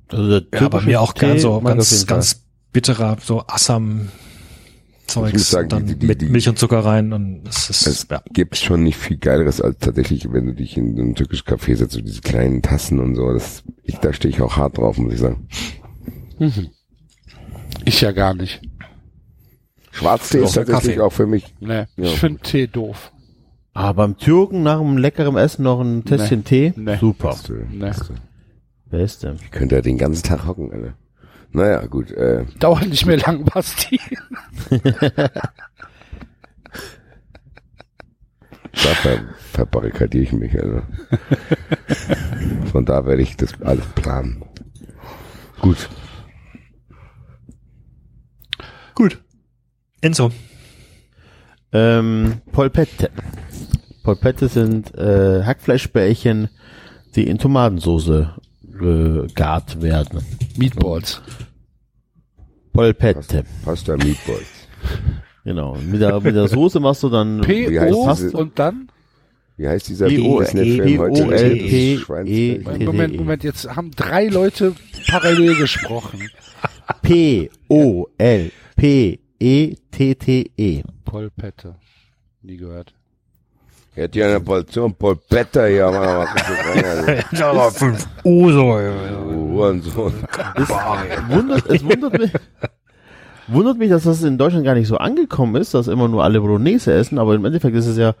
Also 0.09 0.41
Ja, 0.53 0.67
bei 0.67 0.81
mir 0.81 0.99
auch 0.99 1.13
Tee 1.13 1.25
ganz 1.25 1.41
so, 1.43 1.61
ganz, 1.61 2.05
ganz 2.05 2.43
bitterer, 2.73 3.15
so 3.23 3.45
Assam 3.47 4.09
Zeugs, 5.09 5.49
sagen, 5.49 5.65
und 5.65 5.71
dann 5.73 5.85
die- 5.87 5.95
die- 5.95 6.07
mit 6.07 6.21
die- 6.21 6.29
Milch 6.29 6.47
und 6.49 6.57
Zucker 6.59 6.79
rein 6.85 7.13
und 7.13 7.47
es 7.47 7.69
ist, 7.69 7.87
Es 7.87 8.07
ja. 8.09 8.21
gibt 8.33 8.55
schon 8.57 8.83
nicht 8.83 8.97
viel 8.97 9.17
Geileres 9.17 9.61
als 9.61 9.77
tatsächlich, 9.79 10.31
wenn 10.31 10.45
du 10.47 10.53
dich 10.53 10.77
in 10.77 10.95
so 10.95 11.01
ein 11.01 11.15
türkisches 11.15 11.45
Café 11.45 11.75
setzt, 11.75 11.93
so 11.93 12.01
diese 12.01 12.21
kleinen 12.21 12.61
Tassen 12.61 12.99
und 12.99 13.15
so. 13.15 13.31
Das, 13.33 13.63
ich, 13.83 13.97
da 13.97 14.13
stehe 14.13 14.33
ich 14.33 14.41
auch 14.41 14.57
hart 14.57 14.77
drauf, 14.77 14.97
muss 14.97 15.13
ich 15.13 15.19
sagen. 15.19 15.47
Mhm. 16.39 16.69
Ich 17.85 18.01
ja 18.01 18.11
gar 18.11 18.33
nicht. 18.33 18.61
Schwarztee 19.91 20.43
ist 20.43 20.53
tatsächlich 20.53 20.95
Kaffee. 20.95 21.01
auch 21.01 21.11
für 21.11 21.25
mich. 21.27 21.53
Nee, 21.59 21.73
Ja. 21.73 21.87
ich 21.97 22.19
finde 22.19 22.39
Tee 22.41 22.67
doof. 22.67 23.11
Aber 23.73 23.93
beim 23.93 24.17
Türken 24.17 24.63
nach 24.63 24.79
einem 24.79 24.97
leckeren 24.97 25.37
Essen 25.37 25.63
noch 25.63 25.79
ein 25.81 26.03
Tässchen 26.05 26.43
Tee? 26.43 26.73
Nee. 26.75 26.97
Super. 26.97 27.29
Beste, 27.29 27.65
Nee. 27.71 27.79
Beste. 27.79 28.13
Beste. 28.89 29.35
Ich 29.43 29.51
könnte 29.51 29.75
ja 29.75 29.81
den 29.81 29.97
ganzen 29.97 30.23
Tag 30.23 30.45
hocken, 30.47 30.71
Alter. 30.71 30.93
Naja, 31.51 31.85
gut. 31.87 32.11
Äh, 32.11 32.45
Dauert 32.59 32.87
nicht 32.87 33.05
mehr 33.05 33.17
lang, 33.17 33.43
Basti. 33.45 33.99
da 34.69 34.79
ver 38.71 39.19
verbarrikadiere 39.53 40.23
ich 40.23 40.31
mich. 40.31 40.53
Also. 40.61 40.81
Von 42.71 42.85
da 42.85 43.05
werde 43.05 43.21
ich 43.23 43.35
das 43.35 43.59
alles 43.61 43.85
planen. 43.95 44.43
Gut. 45.59 45.89
Gut. 48.95 49.19
Enzo. 50.01 50.31
Ähm, 51.71 52.41
Polpette. 52.51 53.11
Polpette 54.03 54.47
sind 54.47 54.93
äh, 54.95 55.43
Hackfleischbällchen, 55.43 56.49
die 57.15 57.27
in 57.27 57.37
Tomatensoße 57.37 58.33
äh, 58.81 59.27
gart 59.33 59.81
werden. 59.81 60.21
Meatballs. 60.57 61.21
Polpette. 62.73 63.43
Pasta 63.63 63.97
Meatballs. 63.97 64.45
Genau. 65.45 65.75
Mit 65.77 66.01
der, 66.01 66.19
mit 66.19 66.35
der 66.35 66.47
Soße 66.47 66.79
machst 66.79 67.01
du 67.01 67.09
dann 67.09 67.41
Wie 67.47 67.79
heißt 67.79 67.89
P-O 67.91 68.13
diese- 68.13 68.37
und 68.37 68.59
dann? 68.59 68.91
Wie 69.57 69.67
heißt 69.67 69.87
dieser 69.87 70.07
P-O- 70.07 70.41
Disney-Film 70.41 70.99
heute? 70.99 71.23
P-O-L-P- 71.23 71.97
Schweinsfleisch. 71.97 72.85
Moment, 72.85 73.17
Moment, 73.17 73.43
jetzt 73.43 73.73
haben 73.75 73.89
drei 73.91 74.27
Leute 74.27 74.75
parallel 75.09 75.55
gesprochen. 75.55 76.29
P 77.01 77.49
O 77.69 78.05
L 78.17 78.51
P 78.75 79.19
E 79.39 79.75
T 79.91 80.15
T 80.15 80.51
E. 80.57 80.83
Polpette. 81.05 81.75
Nie 82.43 82.57
gehört. 82.57 82.93
Hätte 83.95 84.19
ja 84.19 84.27
eine 84.27 84.41
Portion 84.41 84.93
Polpetta 84.93 85.65
hier, 85.65 85.89
Mann, 85.89 86.27
was 87.31 87.41
aber 87.41 87.71
fünf 87.71 88.07
Hurensohn. 88.29 90.13
Es 90.55 90.69
wundert, 91.29 91.65
es 91.67 91.83
wundert 91.83 92.19
mich, 92.19 92.31
wundert 93.47 93.77
mich, 93.77 93.89
dass 93.89 94.03
das 94.03 94.23
in 94.23 94.37
Deutschland 94.37 94.65
gar 94.65 94.75
nicht 94.75 94.87
so 94.87 94.97
angekommen 94.97 95.55
ist, 95.55 95.73
dass 95.73 95.87
immer 95.87 96.07
nur 96.07 96.23
alle 96.23 96.41
Bolognese 96.41 96.93
essen, 96.93 97.17
aber 97.17 97.35
im 97.35 97.45
Endeffekt 97.45 97.75
ist 97.75 97.87
es 97.87 97.97
ja 97.97 98.13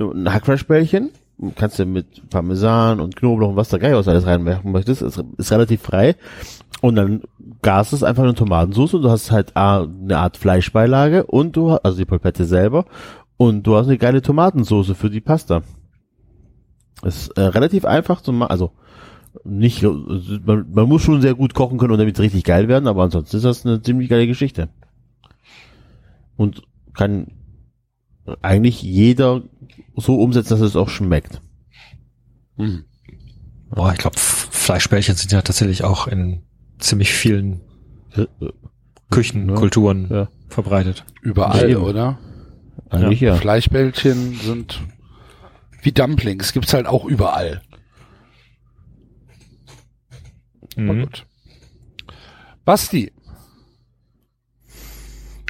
ein 0.00 0.32
Hackfleischbällchen. 0.32 1.10
Kannst 1.54 1.78
du 1.78 1.86
mit 1.86 2.28
Parmesan 2.30 2.98
und 2.98 3.14
Knoblauch 3.14 3.50
und 3.50 3.56
was 3.56 3.68
da 3.68 3.78
geil 3.78 3.94
aus 3.94 4.08
alles 4.08 4.26
reinwerfen 4.26 4.72
möchtest, 4.72 5.02
ist, 5.02 5.22
ist 5.36 5.52
relativ 5.52 5.82
frei. 5.82 6.16
Und 6.80 6.96
dann 6.96 7.22
gas 7.62 7.92
es 7.92 8.02
einfach 8.02 8.24
eine 8.24 8.34
Tomatensauce 8.34 8.94
und 8.94 9.02
du 9.02 9.10
hast 9.10 9.30
halt 9.30 9.56
eine 9.56 10.18
Art 10.18 10.36
Fleischbeilage 10.36 11.26
und 11.26 11.56
du 11.56 11.70
hast, 11.70 11.84
also 11.84 11.98
die 11.98 12.04
Polpette 12.06 12.44
selber 12.44 12.86
und 13.36 13.64
du 13.64 13.76
hast 13.76 13.86
eine 13.86 13.98
geile 13.98 14.20
Tomatensauce 14.20 14.92
für 14.96 15.10
die 15.10 15.20
Pasta. 15.20 15.62
Ist 17.04 17.28
äh, 17.38 17.42
relativ 17.42 17.84
einfach 17.84 18.20
zu 18.20 18.32
machen, 18.32 18.50
also 18.50 18.72
nicht, 19.44 19.82
man, 19.82 20.66
man 20.72 20.88
muss 20.88 21.02
schon 21.02 21.20
sehr 21.20 21.34
gut 21.34 21.54
kochen 21.54 21.78
können, 21.78 21.92
um 21.92 21.98
damit 21.98 22.14
es 22.16 22.20
richtig 22.22 22.44
geil 22.44 22.68
werden, 22.68 22.86
aber 22.88 23.02
ansonsten 23.02 23.36
ist 23.36 23.44
das 23.44 23.64
eine 23.64 23.80
ziemlich 23.82 24.08
geile 24.08 24.26
Geschichte. 24.26 24.68
Und 26.36 26.62
kann 26.94 27.28
eigentlich 28.42 28.82
jeder 28.82 29.42
so 29.96 30.16
umsetzen, 30.20 30.50
dass 30.50 30.60
es 30.60 30.76
auch 30.76 30.88
schmeckt. 30.88 31.40
Boah, 33.70 33.92
ich 33.92 33.98
glaube, 33.98 34.16
Fleischbällchen 34.18 35.14
sind 35.14 35.32
ja 35.32 35.42
tatsächlich 35.42 35.84
auch 35.84 36.06
in 36.08 36.42
ziemlich 36.78 37.12
vielen 37.12 37.60
Küchen, 39.10 39.48
Ja. 39.48 39.54
Kulturen 39.54 40.08
Ja. 40.10 40.28
verbreitet. 40.48 41.04
Überall, 41.22 41.70
Eben. 41.70 41.82
oder? 41.82 42.18
Eigentlich 42.90 43.20
ja. 43.20 43.36
Fleischbällchen 43.36 44.34
sind 44.34 44.80
wie 45.82 45.92
Dumplings, 45.92 46.52
gibt's 46.52 46.74
halt 46.74 46.86
auch 46.86 47.04
überall. 47.04 47.62
Mhm. 50.78 51.00
gut. 51.02 51.26
Basti, 52.64 53.12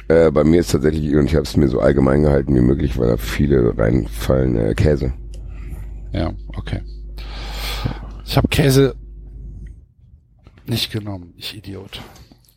Äh, 0.07 0.31
bei 0.31 0.43
mir 0.43 0.61
ist 0.61 0.71
tatsächlich, 0.71 1.13
und 1.15 1.25
ich 1.27 1.35
habe 1.35 1.43
es 1.43 1.55
mir 1.55 1.67
so 1.67 1.79
allgemein 1.81 2.23
gehalten 2.23 2.55
wie 2.55 2.61
möglich, 2.61 2.97
weil 2.97 3.09
da 3.09 3.17
viele 3.17 3.77
reinfallen, 3.77 4.55
äh, 4.57 4.73
Käse. 4.73 5.13
Ja, 6.11 6.33
okay. 6.57 6.81
Ich 8.25 8.35
habe 8.35 8.47
Käse 8.47 8.95
nicht 10.65 10.91
genommen, 10.91 11.33
ich 11.37 11.55
Idiot. 11.55 12.01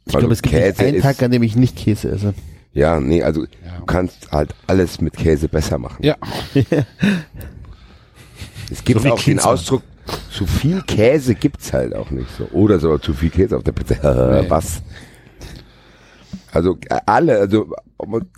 Ich 0.07 0.17
glaube, 0.17 0.33
es 0.33 0.41
gibt 0.41 0.55
nicht 0.55 0.81
einen 0.81 1.01
Tag, 1.03 1.23
an 1.23 1.31
dem 1.31 1.43
ich 1.43 1.55
nicht 1.55 1.77
Käse 1.77 2.09
esse. 2.11 2.33
Ja, 2.73 2.99
nee, 3.01 3.23
also 3.23 3.43
du 3.45 3.85
kannst 3.85 4.33
halt 4.33 4.55
alles 4.67 5.03
mit 5.03 5.13
Käse 5.15 5.49
besser 5.49 5.77
machen. 5.79 6.03
Ja. 6.03 6.17
Es 8.71 8.83
gibt 8.85 9.03
So 9.03 9.13
auch 9.13 9.23
den. 9.23 9.39
Ausdruck, 9.39 9.83
zu 10.33 10.47
viel 10.47 10.83
Käse 10.83 11.35
gibt's 11.35 11.73
halt 11.73 11.95
auch 11.95 12.11
nicht 12.11 12.31
so. 12.37 12.45
Oder 12.53 12.79
so 12.79 12.97
zu 12.99 13.13
viel 13.13 13.31
Käse 13.31 13.57
auf 13.57 13.63
der 13.63 13.73
Pizza. 13.73 14.45
Was? 14.49 14.83
Also 16.53 16.77
alle, 17.07 17.39
also 17.39 17.73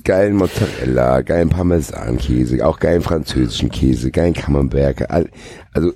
geilen 0.05 0.36
Mozzarella, 0.36 1.23
geilen 1.23 1.48
Parmesankäse, 1.48 2.64
auch 2.64 2.78
geilen 2.78 3.02
französischen 3.02 3.70
Käse, 3.70 4.10
geilen 4.10 4.34
Camembert, 4.34 5.10
also 5.10 5.92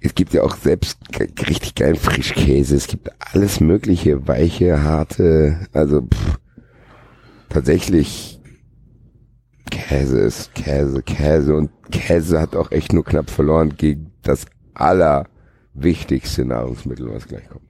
es 0.00 0.14
gibt 0.14 0.32
ja 0.32 0.42
auch 0.42 0.56
selbst 0.56 0.98
richtig 1.46 1.74
geilen 1.74 1.96
Frischkäse, 1.96 2.76
es 2.76 2.86
gibt 2.86 3.10
alles 3.18 3.60
mögliche, 3.60 4.26
weiche, 4.26 4.82
harte, 4.82 5.66
also 5.74 6.02
pff, 6.02 6.38
tatsächlich 7.50 8.40
Käse 9.70 10.20
ist 10.20 10.54
Käse, 10.54 11.02
Käse 11.02 11.54
und 11.54 11.70
Käse 11.90 12.40
hat 12.40 12.56
auch 12.56 12.70
echt 12.70 12.94
nur 12.94 13.04
knapp 13.04 13.28
verloren 13.28 13.74
gegen 13.76 14.12
das 14.22 14.46
allerwichtigste 14.78 16.44
Nahrungsmittel, 16.44 17.12
was 17.12 17.26
gleich 17.26 17.48
kommt. 17.48 17.68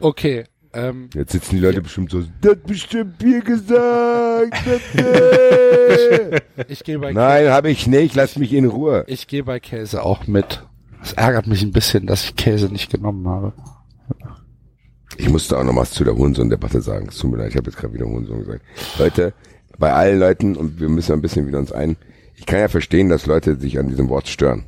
Okay. 0.00 0.44
Ähm, 0.74 1.10
Jetzt 1.14 1.32
sitzen 1.32 1.56
die 1.56 1.60
Leute 1.60 1.82
bestimmt 1.82 2.10
so, 2.10 2.22
das 2.40 2.56
bestimmt 2.66 3.18
Bier 3.18 3.40
gesagt. 3.40 4.54
das, 4.66 4.94
äh." 5.04 6.40
ich 6.68 6.82
gehe 6.82 6.98
bei 6.98 7.12
Nein, 7.12 7.50
habe 7.50 7.70
ich 7.70 7.86
nicht, 7.86 8.14
lass 8.14 8.36
mich 8.36 8.52
in 8.54 8.64
Ruhe. 8.64 9.04
Ich 9.06 9.26
gehe 9.26 9.44
bei 9.44 9.60
Käse 9.60 10.02
auch 10.02 10.26
mit. 10.26 10.64
Es 11.02 11.12
ärgert 11.12 11.46
mich 11.46 11.62
ein 11.62 11.72
bisschen, 11.72 12.06
dass 12.06 12.24
ich 12.24 12.36
Käse 12.36 12.70
nicht 12.72 12.90
genommen 12.90 13.28
habe. 13.28 13.52
Ich 15.18 15.28
musste 15.28 15.58
auch 15.58 15.64
noch 15.64 15.76
was 15.76 15.90
zu 15.90 16.04
der 16.04 16.16
Hurensohn-Debatte 16.16 16.80
sagen. 16.80 17.08
Es 17.08 17.18
tut 17.18 17.32
mir 17.32 17.38
leid, 17.38 17.50
ich 17.50 17.56
habe 17.56 17.70
jetzt 17.70 17.78
gerade 17.78 17.92
wieder 17.92 18.06
Hurensohn 18.06 18.38
gesagt. 18.38 18.62
Leute, 18.98 19.34
bei 19.82 19.92
allen 19.94 20.20
Leuten, 20.20 20.54
und 20.54 20.78
wir 20.78 20.88
müssen 20.88 21.12
ein 21.12 21.20
bisschen 21.20 21.48
wieder 21.48 21.58
uns 21.58 21.72
ein, 21.72 21.96
ich 22.36 22.46
kann 22.46 22.60
ja 22.60 22.68
verstehen, 22.68 23.08
dass 23.08 23.26
Leute 23.26 23.56
sich 23.56 23.80
an 23.80 23.88
diesem 23.88 24.08
Wort 24.10 24.28
stören. 24.28 24.66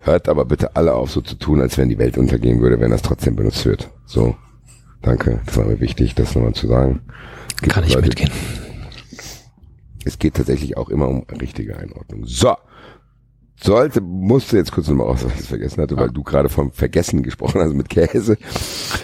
Hört 0.00 0.28
aber 0.28 0.44
bitte 0.44 0.76
alle 0.76 0.92
auf, 0.92 1.10
so 1.10 1.22
zu 1.22 1.36
tun, 1.36 1.62
als 1.62 1.78
wenn 1.78 1.88
die 1.88 1.96
Welt 1.96 2.18
untergehen 2.18 2.60
würde, 2.60 2.78
wenn 2.78 2.90
das 2.90 3.00
trotzdem 3.00 3.36
benutzt 3.36 3.64
wird. 3.64 3.88
So, 4.04 4.36
danke. 5.00 5.40
Das 5.46 5.56
war 5.56 5.64
mir 5.64 5.80
wichtig, 5.80 6.14
das 6.14 6.34
nochmal 6.34 6.52
zu 6.52 6.66
sagen. 6.66 7.00
Gibt 7.62 7.72
Kann 7.72 7.84
ich 7.84 7.94
Leute, 7.94 8.08
mitgehen. 8.08 8.30
Es 10.04 10.18
geht 10.18 10.34
tatsächlich 10.34 10.76
auch 10.76 10.90
immer 10.90 11.08
um 11.08 11.24
richtige 11.40 11.78
Einordnung. 11.78 12.26
So. 12.26 12.54
Sollte, 13.56 14.02
musste 14.02 14.58
jetzt 14.58 14.72
kurz 14.72 14.88
nochmal 14.88 15.06
aus, 15.06 15.24
was 15.24 15.40
ich 15.40 15.48
vergessen 15.48 15.80
hatte, 15.80 15.96
weil 15.96 16.10
du 16.10 16.22
gerade 16.22 16.50
vom 16.50 16.70
Vergessen 16.70 17.22
gesprochen 17.22 17.62
hast 17.62 17.72
mit 17.72 17.88
Käse. 17.88 18.36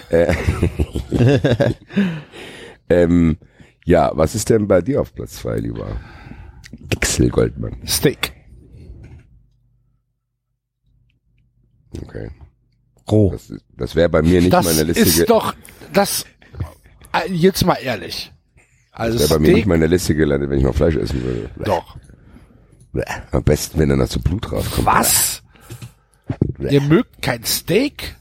Äh, 0.09 0.35
ähm, 2.89 3.37
ja, 3.85 4.11
was 4.15 4.35
ist 4.35 4.49
denn 4.49 4.67
bei 4.67 4.81
dir 4.81 5.01
auf 5.01 5.13
Platz 5.13 5.33
zwei, 5.37 5.57
lieber 5.57 5.99
Axel 6.95 7.29
Goldmann? 7.29 7.75
Steak. 7.85 8.33
Okay. 12.01 12.29
Roh. 13.09 13.31
Das, 13.31 13.53
das 13.77 13.95
wäre 13.95 14.09
bei 14.09 14.21
mir 14.21 14.39
nicht 14.41 14.53
das 14.53 14.65
meine 14.65 14.83
Liste. 14.83 15.03
ge- 15.03 15.11
ist 15.21 15.29
doch, 15.29 15.53
das, 15.93 16.25
äh, 17.13 17.29
jetzt 17.31 17.65
mal 17.65 17.75
ehrlich. 17.75 18.31
Also 18.91 19.17
das 19.19 19.29
wäre 19.29 19.39
bei 19.39 19.47
mir 19.47 19.53
nicht 19.55 19.65
meine 19.67 19.87
Liste 19.87 20.15
gelandet, 20.15 20.49
wenn 20.49 20.57
ich 20.59 20.63
noch 20.63 20.75
Fleisch 20.75 20.95
essen 20.95 21.21
würde. 21.23 21.49
doch. 21.65 21.97
Am 23.31 23.43
besten, 23.43 23.79
wenn 23.79 23.87
dann 23.89 23.99
dazu 23.99 24.21
Blut 24.21 24.51
rauskommt. 24.51 24.85
Was? 24.85 25.43
Ihr 26.59 26.81
mögt 26.81 27.21
kein 27.21 27.43
Steak? 27.45 28.15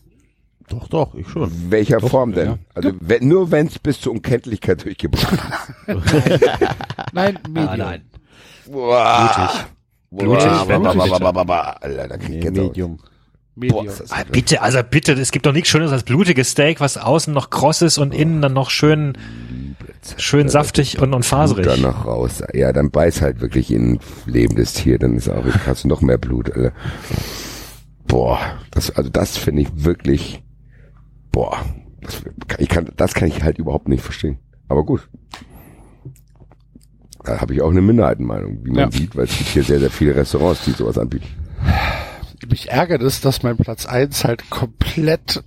Doch, 0.70 0.88
doch, 0.88 1.14
ich 1.14 1.28
schon. 1.28 1.50
Welcher 1.70 2.00
Form 2.00 2.32
denn? 2.32 2.46
ja. 2.46 2.58
Also 2.74 2.92
wenn, 3.00 3.28
nur 3.28 3.50
wenn 3.50 3.66
es 3.66 3.78
bis 3.78 4.00
zur 4.00 4.12
Unkenntlichkeit 4.12 4.82
durchgebrochen 4.84 5.38
ist. 5.86 5.96
Nein, 7.12 7.38
Medium. 7.48 7.68
Ah, 7.68 7.76
nein. 7.76 8.02
Boah. 8.70 9.50
Blutig, 10.10 10.44
Boah, 10.44 10.68
wenn 10.68 10.82
ba, 10.82 10.92
ba, 10.94 11.04
blutig. 11.04 11.18
ba, 11.20 11.32
ba, 11.32 11.44
ba. 11.44 11.60
Alter, 11.80 12.08
da 12.08 12.16
krieg 12.16 12.44
ich 12.44 12.50
Nee. 12.50 12.60
Medium. 12.60 12.98
Medium. 13.56 13.86
Boah, 13.86 13.92
Ah, 14.10 14.22
bitte, 14.30 14.62
also 14.62 14.78
bitte, 14.88 15.12
es 15.14 15.32
gibt 15.32 15.44
doch 15.46 15.52
nichts 15.52 15.68
Schöneres 15.68 15.92
als 15.92 16.04
blutiges 16.04 16.50
Steak, 16.52 16.80
was 16.80 16.96
außen 16.96 17.34
noch 17.34 17.50
kross 17.50 17.82
ist 17.82 17.98
und 17.98 18.14
innen 18.14 18.40
dann 18.40 18.52
noch 18.52 18.70
schön, 18.70 19.18
schön 20.18 20.48
saftig 20.48 21.00
und, 21.00 21.12
und 21.14 21.24
faserig. 21.24 21.64
Blut 21.64 21.74
dann 21.76 21.82
noch 21.82 22.06
raus. 22.06 22.42
Ja, 22.54 22.72
dann 22.72 22.90
beiß 22.92 23.22
halt 23.22 23.40
wirklich 23.40 23.72
in 23.72 23.94
ein 23.94 24.00
lebendes 24.26 24.72
Tier, 24.74 24.98
dann 25.00 25.16
ist 25.16 25.28
auch, 25.28 25.44
hast 25.66 25.82
du 25.84 25.88
noch 25.88 26.00
mehr 26.00 26.16
Blut, 26.18 26.50
Alter. 26.52 26.72
Boah, 28.06 28.38
das, 28.70 28.90
also 28.92 29.10
das 29.10 29.36
finde 29.36 29.62
ich 29.62 29.68
wirklich, 29.74 30.42
boah, 31.32 31.64
das, 32.00 32.22
ich 32.58 32.68
kann, 32.68 32.90
das 32.96 33.14
kann 33.14 33.28
ich 33.28 33.42
halt 33.42 33.58
überhaupt 33.58 33.88
nicht 33.88 34.02
verstehen. 34.02 34.38
Aber 34.68 34.84
gut. 34.84 35.08
Da 37.24 37.40
habe 37.40 37.52
ich 37.54 37.60
auch 37.60 37.70
eine 37.70 37.82
Minderheitenmeinung, 37.82 38.64
wie 38.64 38.70
man 38.70 38.78
Ja. 38.78 38.90
sieht, 38.90 39.14
weil 39.14 39.24
es 39.24 39.36
gibt 39.36 39.50
hier 39.50 39.62
sehr, 39.62 39.78
sehr 39.78 39.90
viele 39.90 40.14
Restaurants, 40.16 40.64
die 40.64 40.70
sowas 40.72 40.96
anbieten. 40.96 41.26
Mich 42.48 42.70
ärgert 42.70 43.02
es, 43.02 43.20
dass 43.20 43.42
mein 43.42 43.56
Platz 43.58 43.84
eins 43.86 44.24
halt 44.24 44.48
komplett 44.48 45.42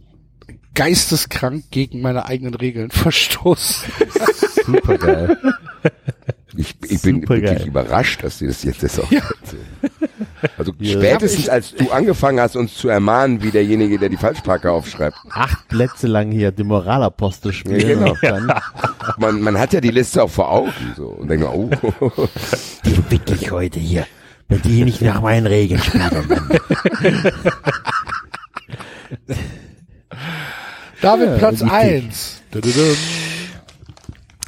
geisteskrank 0.75 1.65
gegen 1.71 2.01
meine 2.01 2.25
eigenen 2.25 2.53
Regeln 2.53 2.91
verstoßt. 2.91 3.85
Super 4.65 4.97
geil. 4.97 5.37
Ich, 6.55 6.75
ich 6.87 7.01
bin 7.01 7.27
wirklich 7.27 7.65
überrascht, 7.65 8.23
dass 8.23 8.37
sie 8.39 8.47
das 8.47 8.63
jetzt 8.63 8.83
das 8.83 8.99
auch 8.99 9.11
Ja. 9.11 9.21
Also 10.57 10.73
Ja. 10.79 10.99
spätestens 10.99 11.47
als 11.49 11.73
du 11.73 11.89
angefangen 11.91 12.39
hast, 12.39 12.55
uns 12.57 12.75
zu 12.75 12.89
ermahnen, 12.89 13.41
wie 13.41 13.49
derjenige, 13.51 13.97
der 13.97 14.09
die 14.09 14.17
Falschparker 14.17 14.73
aufschreibt. 14.73 15.15
Acht 15.31 15.67
Plätze 15.69 16.07
lang 16.07 16.31
hier 16.31 16.51
die 16.51 16.63
Moralapostel 16.65 17.51
Ja, 17.51 17.57
spielen. 17.57 17.87
genau. 17.99 18.11
und 18.11 18.21
dann- 18.23 18.51
Man, 19.17 19.41
man 19.41 19.57
hat 19.57 19.73
ja 19.73 19.79
die 19.81 19.89
Liste 19.91 20.21
auch 20.23 20.29
vor 20.29 20.51
Augen 20.51 20.71
so 20.97 21.07
und 21.07 21.29
denkt, 21.29 21.45
oh, 21.45 21.69
Die 22.85 22.95
fick 23.09 23.21
ich 23.31 23.51
heute 23.51 23.79
hier. 23.79 24.05
Wenn 24.49 24.61
die 24.61 24.83
nicht 24.83 25.01
nach 25.01 25.21
meinen 25.21 25.47
Regeln 25.47 25.81
spielen. 25.81 26.03
David, 31.01 31.27
Ja, 31.29 31.37
Platz 31.37 31.59
die- 31.59 31.65
eins. 31.69 32.41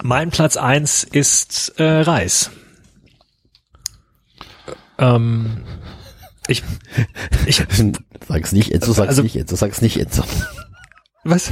Mein 0.03 0.29
Platz 0.29 0.57
eins 0.57 1.03
ist 1.03 1.73
äh, 1.79 2.01
Reis. 2.01 2.51
Ähm, 4.97 5.57
ich, 6.47 6.63
ich, 7.47 7.57
Sag's 8.27 8.51
nicht, 8.53 8.71
Enzo, 8.71 8.91
sag's 8.93 9.09
Also- 9.09 9.21
nicht, 9.23 9.35
Enzo, 9.35 9.55
sag's 9.55 9.81
nicht, 9.81 9.97
Enzo. 9.99 10.23
was? 11.23 11.51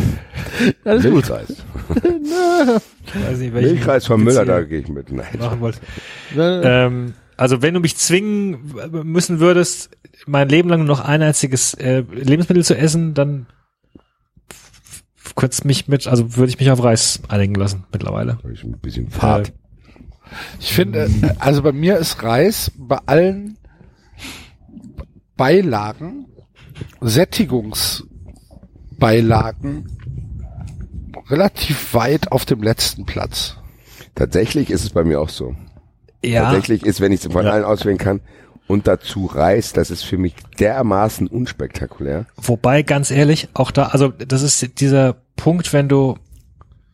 Alles 0.85 1.03
gut. 1.03 1.13
Milchreis. 1.13 1.55
Weiß 3.13 3.37
nicht, 3.39 3.53
Milchreis 3.53 4.05
von 4.07 4.23
Müller, 4.23 4.45
da 4.45 4.61
gehe 4.61 4.79
ich 4.79 4.87
mit. 4.87 5.11
Nein. 5.11 5.25
machen. 5.39 5.73
Ähm, 6.35 7.13
also 7.37 7.61
wenn 7.61 7.73
du 7.73 7.79
mich 7.79 7.97
zwingen 7.97 8.73
müssen 9.03 9.39
würdest, 9.39 9.89
mein 10.25 10.49
Leben 10.49 10.69
lang 10.69 10.79
nur 10.79 10.87
noch 10.97 11.01
ein 11.03 11.21
einziges 11.21 11.73
äh, 11.75 12.03
Lebensmittel 12.11 12.63
zu 12.63 12.77
essen, 12.77 13.13
dann 13.13 13.47
könntest 15.35 15.65
mich 15.65 15.87
mit, 15.87 16.07
also 16.07 16.35
würde 16.35 16.49
ich 16.49 16.59
mich 16.59 16.71
auf 16.71 16.83
Reis 16.83 17.21
einigen 17.27 17.53
lassen 17.55 17.85
mittlerweile. 17.91 18.37
Ist 18.51 18.63
ein 18.63 18.79
bisschen 18.79 19.09
fad. 19.09 19.53
Ich 20.59 20.73
finde, 20.73 21.05
äh, 21.05 21.35
also 21.39 21.61
bei 21.61 21.71
mir 21.71 21.97
ist 21.97 22.23
Reis 22.23 22.71
bei 22.77 22.97
allen 23.05 23.57
Beilagen, 25.35 26.25
Sättigungsbeilagen 27.01 29.89
relativ 31.29 31.93
weit 31.93 32.31
auf 32.31 32.45
dem 32.45 32.63
letzten 32.63 33.05
Platz. 33.05 33.57
Tatsächlich 34.15 34.69
ist 34.69 34.83
es 34.83 34.91
bei 34.91 35.03
mir 35.03 35.19
auch 35.21 35.29
so. 35.29 35.55
Ja. 36.23 36.43
Tatsächlich 36.43 36.85
ist, 36.85 37.01
wenn 37.01 37.11
ich 37.11 37.25
es 37.25 37.31
von 37.31 37.47
allen 37.47 37.63
auswählen 37.63 37.97
kann, 37.97 38.21
und 38.67 38.87
dazu 38.87 39.25
Reis, 39.25 39.73
das 39.73 39.91
ist 39.91 40.03
für 40.03 40.17
mich 40.17 40.35
dermaßen 40.59 41.27
unspektakulär. 41.27 42.25
Wobei, 42.37 42.83
ganz 42.83 43.11
ehrlich, 43.11 43.49
auch 43.53 43.71
da, 43.71 43.87
also 43.87 44.09
das 44.09 44.41
ist 44.41 44.79
dieser 44.79 45.15
Punkt, 45.35 45.73
wenn 45.73 45.89
du, 45.89 46.17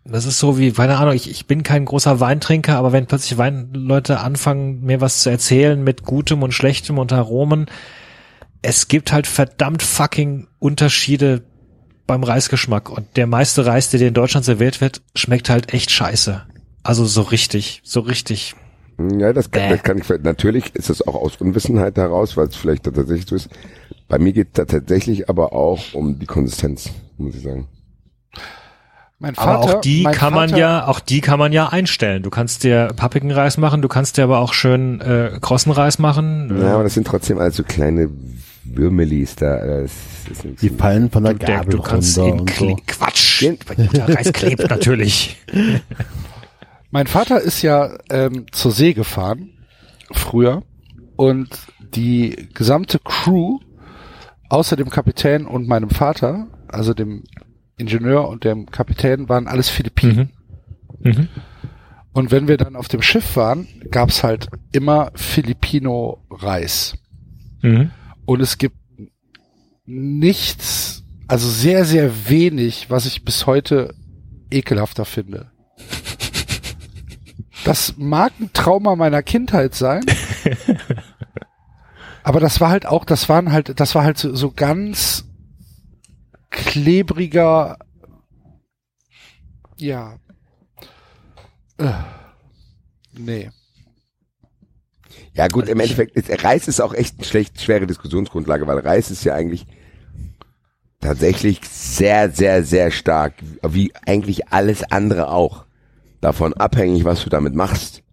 das 0.04 0.26
ist 0.26 0.40
so 0.40 0.58
wie, 0.58 0.72
keine 0.72 0.98
Ahnung, 0.98 1.14
ich, 1.14 1.30
ich 1.30 1.46
bin 1.46 1.64
kein 1.64 1.86
großer 1.86 2.20
Weintrinker, 2.20 2.76
aber 2.78 2.92
wenn 2.92 3.06
plötzlich 3.06 3.38
Weinleute 3.38 4.20
anfangen, 4.20 4.82
mir 4.82 5.02
was 5.02 5.22
zu 5.22 5.30
erzählen 5.30 5.84
mit 5.84 6.04
Gutem 6.04 6.42
und 6.42 6.54
Schlechtem 6.54 6.98
und 6.98 7.14
Aromen, 7.14 7.68
es 8.62 8.88
gibt 8.88 9.12
halt 9.12 9.28
verdammt 9.28 9.84
fucking 9.84 10.48
Unterschiede 10.60 11.44
beim 12.08 12.24
Reisgeschmack 12.24 12.90
und 12.90 13.16
der 13.16 13.28
meiste 13.28 13.66
Reis, 13.66 13.92
der 13.92 14.00
dir 14.00 14.08
in 14.08 14.14
Deutschland 14.16 14.44
serviert 14.44 14.82
wird, 14.82 15.02
schmeckt 15.16 15.50
halt 15.50 15.74
echt 15.74 15.92
scheiße. 15.92 16.42
Also 16.82 17.06
so 17.06 17.22
richtig, 17.22 17.82
so 17.84 18.00
richtig. 18.00 18.56
Ja, 19.18 19.32
das 19.34 19.50
kann, 19.52 19.70
das 19.70 19.84
kann 19.84 19.98
ich, 19.98 20.10
natürlich 20.24 20.76
ist 20.76 20.90
es 20.90 21.06
auch 21.08 21.16
aus 21.16 21.38
Unwissenheit 21.38 21.96
heraus, 21.98 22.36
weil 22.38 22.48
es 22.48 22.56
vielleicht 22.56 22.84
tatsächlich 22.84 23.26
so 23.28 23.36
ist. 23.36 23.50
Bei 24.08 24.18
mir 24.20 24.34
geht 24.34 24.48
es 24.48 24.54
da 24.54 24.66
tatsächlich 24.66 25.30
aber 25.30 25.54
auch 25.54 25.94
um 25.94 26.20
die 26.20 26.26
Konsistenz, 26.26 26.90
muss 27.18 27.36
ich 27.36 27.44
sagen. 27.44 27.68
Mein 29.22 29.38
Aber 29.38 29.60
auch 29.60 29.82
die 29.82 30.04
mein 30.04 30.14
kann 30.16 30.34
man 30.34 30.50
Vater- 30.50 30.62
ja, 30.62 30.88
auch 30.88 31.00
die 31.02 31.20
kann 31.22 31.40
man 31.40 31.52
ja 31.52 31.68
einstellen. 31.70 32.24
Du 32.24 32.30
kannst 32.30 32.64
dir 32.64 32.88
pappigen 32.96 33.32
Reis 33.32 33.58
machen, 33.58 33.82
du 33.82 33.88
kannst 33.90 34.18
dir 34.18 34.24
aber 34.24 34.40
auch 34.40 34.54
schön 34.54 35.02
äh, 35.02 35.38
krossen 35.42 35.72
Reis 35.74 36.00
machen. 36.00 36.58
Ja, 36.62 36.74
aber 36.76 36.84
das 36.84 36.94
sind 36.94 37.06
trotzdem 37.06 37.38
alles 37.38 37.58
so 37.58 37.64
kleine 37.64 38.10
Würmelis 38.64 39.36
da. 39.36 39.58
Das, 39.66 39.92
das 40.30 40.40
sind 40.40 40.62
Die 40.62 40.70
fallen 40.70 41.10
von 41.12 41.24
der 41.26 41.34
Du, 41.34 41.46
Gabel 41.46 41.70
du 41.76 41.82
kannst 41.82 42.18
runter 42.18 42.34
ihn 42.36 42.40
und 42.42 42.50
so. 42.52 42.78
Quatsch. 42.88 43.42
Der 43.94 44.10
Reis 44.10 44.32
klebt 44.32 44.70
natürlich. 44.70 45.38
Mein 46.92 47.08
Vater 47.08 47.40
ist 47.42 47.62
ja 47.62 47.98
ähm, 48.10 48.46
zur 48.52 48.72
See 48.72 48.94
gefahren, 48.94 49.52
früher, 50.12 50.64
und 51.16 51.50
die 51.94 52.50
gesamte 52.54 53.00
Crew, 53.00 53.60
außer 54.50 54.76
dem 54.76 54.90
Kapitän 54.90 55.46
und 55.46 55.68
meinem 55.68 55.90
Vater, 55.90 56.48
also 56.68 56.94
dem 56.94 57.24
Ingenieur 57.78 58.28
und 58.28 58.44
dem 58.44 58.66
Kapitän, 58.68 59.30
waren 59.30 59.48
alles 59.48 59.70
Philippinen. 59.70 60.32
Mhm. 61.00 61.28
Und 62.14 62.32
wenn 62.32 62.48
wir 62.48 62.58
dann 62.58 62.76
auf 62.76 62.88
dem 62.88 63.02
Schiff 63.02 63.36
waren, 63.36 63.68
gab's 63.92 64.24
halt 64.24 64.50
immer 64.72 65.12
Filipino-Reis. 65.16 66.96
Mhm. 67.62 67.92
Und 68.26 68.42
es 68.42 68.58
gibt 68.58 68.78
nichts, 69.86 71.04
also 71.28 71.48
sehr, 71.48 71.86
sehr 71.86 72.30
wenig, 72.30 72.90
was 72.90 73.06
ich 73.06 73.24
bis 73.24 73.46
heute 73.46 73.94
ekelhafter 74.52 75.06
finde. 75.06 75.52
Das 77.66 77.96
mag 77.98 78.34
ein 78.40 78.52
Trauma 78.54 78.96
meiner 78.96 79.22
Kindheit 79.22 79.76
sein. 79.76 80.06
aber 82.24 82.40
das 82.40 82.62
war 82.62 82.70
halt 82.70 82.86
auch, 82.86 83.06
das 83.06 83.30
waren 83.30 83.52
halt, 83.52 83.80
das 83.80 83.96
war 83.96 84.04
halt 84.04 84.18
so, 84.18 84.36
so 84.36 84.52
ganz 84.52 85.26
klebriger, 86.50 87.78
ja. 89.78 90.18
Äh, 91.78 91.92
nee. 93.18 93.50
Ja 95.34 95.48
gut, 95.48 95.70
im 95.70 95.80
Endeffekt, 95.80 96.16
ist, 96.16 96.44
Reis 96.44 96.68
ist 96.68 96.82
auch 96.82 96.94
echt 96.94 97.18
eine 97.18 97.26
schlecht, 97.26 97.62
schwere 97.62 97.88
Diskussionsgrundlage, 97.88 98.68
weil 98.68 98.80
Reis 98.80 99.10
ist 99.10 99.24
ja 99.24 99.36
eigentlich 99.36 99.66
tatsächlich 101.00 101.62
sehr, 101.64 102.30
sehr, 102.32 102.64
sehr 102.64 102.92
stark, 102.92 103.36
wie 103.62 103.94
eigentlich 104.06 104.50
alles 104.50 104.84
andere 104.84 105.30
auch, 105.30 105.66
davon 106.22 106.54
abhängig, 106.54 107.06
was 107.06 107.24
du 107.24 107.30
damit 107.30 107.56
machst. 107.56 108.04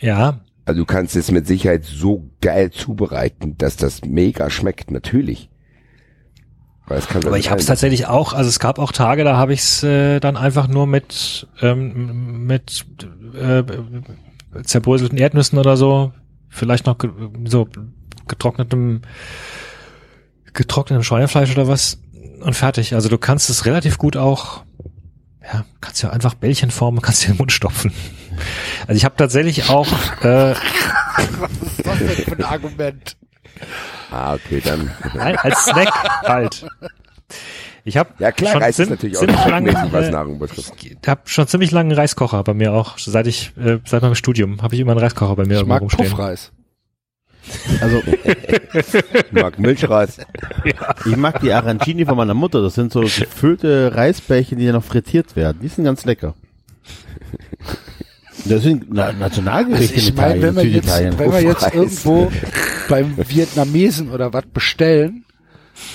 Ja, 0.00 0.40
Also 0.64 0.80
du 0.80 0.86
kannst 0.86 1.16
es 1.16 1.30
mit 1.30 1.46
Sicherheit 1.46 1.84
so 1.84 2.30
geil 2.40 2.70
zubereiten, 2.70 3.56
dass 3.58 3.76
das 3.76 4.02
mega 4.04 4.50
schmeckt, 4.50 4.90
natürlich. 4.90 5.50
Aber 6.86 7.38
ich 7.38 7.50
habe 7.50 7.60
es 7.60 7.66
tatsächlich 7.66 8.06
auch, 8.06 8.32
also 8.32 8.48
es 8.48 8.58
gab 8.58 8.80
auch 8.80 8.90
Tage, 8.90 9.22
da 9.22 9.36
habe 9.36 9.52
ich 9.52 9.60
es 9.60 9.82
äh, 9.84 10.18
dann 10.18 10.36
einfach 10.36 10.66
nur 10.66 10.88
mit 10.88 11.46
ähm, 11.60 12.46
mit 12.46 12.84
äh, 13.40 13.62
zerbröselten 14.64 15.16
Erdnüssen 15.16 15.58
oder 15.58 15.76
so, 15.76 16.12
vielleicht 16.48 16.86
noch 16.86 16.98
ge 16.98 17.10
so 17.44 17.68
getrocknetem 18.26 19.02
getrocknetem 20.52 21.04
Schweinefleisch 21.04 21.52
oder 21.52 21.68
was 21.68 22.00
und 22.40 22.56
fertig. 22.56 22.94
Also 22.94 23.08
du 23.08 23.18
kannst 23.18 23.50
es 23.50 23.66
relativ 23.66 23.96
gut 23.96 24.16
auch 24.16 24.64
ja, 25.42 25.64
kannst 25.80 26.02
ja 26.02 26.10
einfach 26.10 26.34
Bällchen 26.34 26.70
formen, 26.70 27.00
kannst 27.00 27.22
dir 27.22 27.28
in 27.28 27.32
den 27.34 27.38
Mund 27.38 27.52
stopfen. 27.52 27.92
Also 28.86 28.96
ich 28.96 29.04
habe 29.04 29.16
tatsächlich 29.16 29.68
auch 29.68 29.86
äh, 30.22 30.54
Was 30.54 31.50
ist 31.62 31.86
das 31.86 31.98
denn 31.98 32.08
für 32.24 32.32
ein 32.38 32.44
Argument? 32.44 33.16
Ah, 34.10 34.34
okay, 34.34 34.60
dann. 34.64 34.90
Nein, 35.14 35.36
als 35.36 35.64
Snack 35.64 35.92
halt. 36.26 36.66
Ich 37.84 37.96
habe 37.96 38.10
Ja 38.18 38.32
klar, 38.32 38.52
schon 38.52 38.62
Reis 38.62 38.76
zim- 38.76 38.84
ist 38.84 38.90
natürlich 38.90 39.16
auch 39.16 39.20
ziemlich 39.20 39.44
lange, 39.46 39.74
was 39.90 40.06
äh, 40.06 40.10
Nahrung 40.10 40.38
betrifft. 40.38 40.72
Ich 40.82 41.08
habe 41.08 41.20
schon 41.24 41.46
ziemlich 41.46 41.70
lange 41.70 41.90
einen 41.90 41.98
Reiskocher 41.98 42.42
bei 42.44 42.54
mir 42.54 42.72
auch. 42.72 42.98
Seit 42.98 43.26
ich 43.26 43.52
äh, 43.56 43.78
seit 43.86 44.02
meinem 44.02 44.14
Studium 44.14 44.62
habe 44.62 44.74
ich 44.74 44.80
immer 44.80 44.92
einen 44.92 45.00
Reiskocher 45.00 45.36
bei 45.36 45.44
mir 45.46 45.60
Ich 45.60 45.66
mag 45.66 45.80
rumstehen. 45.80 46.10
Puffreis. 46.10 46.52
Also, 47.80 48.02
Ich 48.06 49.32
mag 49.32 49.58
Milchreis. 49.58 50.18
ich 51.06 51.16
mag 51.16 51.40
die 51.40 51.52
Arancini 51.52 52.04
von 52.04 52.16
meiner 52.16 52.34
Mutter. 52.34 52.62
Das 52.62 52.74
sind 52.74 52.92
so 52.92 53.00
gefüllte 53.00 53.94
Reisbällchen, 53.94 54.58
die 54.58 54.66
dann 54.66 54.74
noch 54.76 54.84
frittiert 54.84 55.36
werden. 55.36 55.58
Die 55.62 55.68
sind 55.68 55.84
ganz 55.84 56.04
lecker. 56.04 56.34
Das 58.46 58.62
sind 58.62 58.86
Na 58.90 59.12
Nationalgerichte 59.12 59.94
Also 59.96 60.08
in 60.10 60.14
meine, 60.16 60.36
Italien, 60.36 60.42
wenn 60.42 60.56
wir 60.56 60.64
jetzt, 60.64 60.88
Süditalien. 60.88 61.18
wenn 61.18 61.32
wir 61.32 61.42
jetzt 61.42 61.74
irgendwo 61.74 62.32
beim 62.88 63.16
Vietnamesen 63.28 64.10
oder 64.10 64.32
was 64.32 64.46
bestellen, 64.46 65.24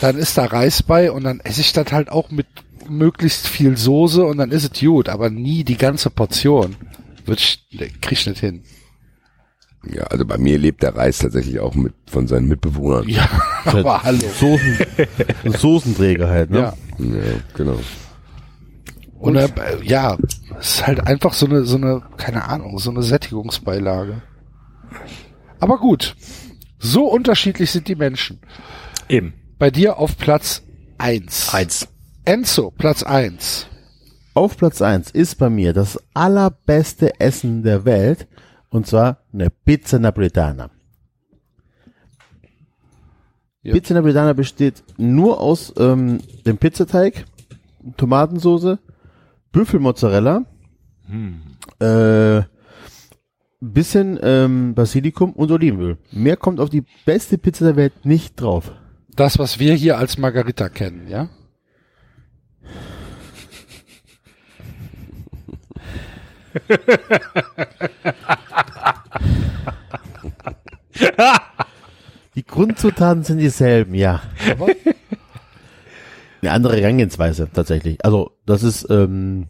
dann 0.02 0.18
ist 0.18 0.38
da 0.38 0.46
Reis 0.46 0.84
bei 0.84 1.12
und 1.12 1.24
dann 1.24 1.40
esse 1.40 1.62
ich 1.62 1.74
das 1.74 1.92
halt 1.92 2.10
auch 2.10 2.32
mit 2.32 2.48
möglichst 2.88 3.48
viel 3.48 3.78
Soße 3.78 4.24
und 4.24 4.38
dann 4.38 4.52
ist 4.52 4.64
es 4.72 4.80
gut, 4.80 5.10
aber 5.10 5.30
nie 5.30 5.64
die 5.64 5.78
ganze 5.78 6.10
Portion. 6.10 6.76
Wird 7.26 7.40
krieg 8.02 8.12
ich 8.20 8.28
nicht 8.28 8.40
hin. 8.40 8.62
Ja, 9.94 10.04
also 10.04 10.26
bei 10.26 10.38
mir 10.38 10.58
lebt 10.58 10.84
der 10.84 10.96
Reis 10.96 11.20
tatsächlich 11.20 11.60
auch 11.60 11.76
mit 11.76 11.94
von 12.08 12.28
seinen 12.28 12.48
Mitbewohnern. 12.48 13.08
Ja, 13.08 13.30
aber 13.66 14.04
hallo. 14.04 14.28
Soßen, 14.40 14.78
ein 15.44 15.52
Soßenträger 15.52 16.30
halt, 16.30 16.50
ne? 16.50 16.60
Ja. 16.60 16.74
Ja, 16.98 17.22
genau. 17.56 17.80
Und 19.20 19.36
äh, 19.36 19.50
ja, 19.84 20.18
es 20.60 20.76
ist 20.76 20.88
halt 20.88 21.08
einfach 21.08 21.34
so 21.34 21.46
eine, 21.46 21.66
so 21.66 21.78
eine, 21.78 22.04
keine 22.18 22.48
Ahnung, 22.48 22.78
so 22.80 22.92
eine 22.92 23.04
Sättigungsbeilage. 23.04 24.22
Aber 25.60 25.78
gut. 25.78 26.16
So 26.80 27.06
unterschiedlich 27.06 27.72
sind 27.72 27.88
die 27.88 27.96
Menschen. 27.96 28.40
Eben. 29.10 29.34
Bei 29.58 29.72
dir 29.72 29.98
auf 29.98 30.18
Platz 30.18 30.64
eins. 30.98 31.54
Eins. 31.54 31.88
Enzo, 32.26 32.72
Platz 32.72 33.04
eins. 33.04 33.68
Auf 34.34 34.58
Platz 34.58 34.82
eins 34.82 35.12
ist 35.12 35.36
bei 35.40 35.50
mir 35.50 35.74
das 35.74 35.98
allerbeste 36.14 37.20
Essen 37.20 37.64
der 37.64 37.86
Welt 37.86 38.28
und 38.76 38.86
zwar 38.86 39.20
eine 39.32 39.50
Pizza 39.50 40.00
Napoletana. 40.00 40.70
Pizza 43.64 43.94
Napoletana 43.94 44.34
besteht 44.34 44.84
nur 44.98 45.40
aus 45.40 45.74
ähm, 45.78 46.20
dem 46.46 46.58
Pizzateig, 46.58 47.26
Tomatensoße, 47.96 48.78
Büffelmozzarella, 49.54 50.44
äh, 51.80 52.42
bisschen 53.62 54.20
ähm, 54.22 54.76
Basilikum 54.76 55.32
und 55.32 55.52
Olivenöl. 55.52 55.98
Mehr 56.12 56.36
kommt 56.36 56.60
auf 56.60 56.70
die 56.70 56.84
beste 57.06 57.38
Pizza 57.38 57.66
der 57.66 57.76
Welt 57.78 58.06
nicht 58.06 58.42
drauf. 58.42 58.74
Das, 59.16 59.40
was 59.40 59.58
wir 59.58 59.74
hier 59.74 59.98
als 59.98 60.18
Margarita 60.18 60.68
kennen, 60.68 61.08
ja? 61.08 61.30
Die 72.36 72.46
Grundzutaten 72.46 73.24
sind 73.24 73.38
dieselben, 73.38 73.94
ja. 73.96 74.22
Eine 76.42 76.52
andere 76.52 76.78
Herangehensweise 76.80 77.50
tatsächlich. 77.52 78.04
Also 78.04 78.32
das 78.46 78.64
ist, 78.64 78.88
ähm, 78.90 79.48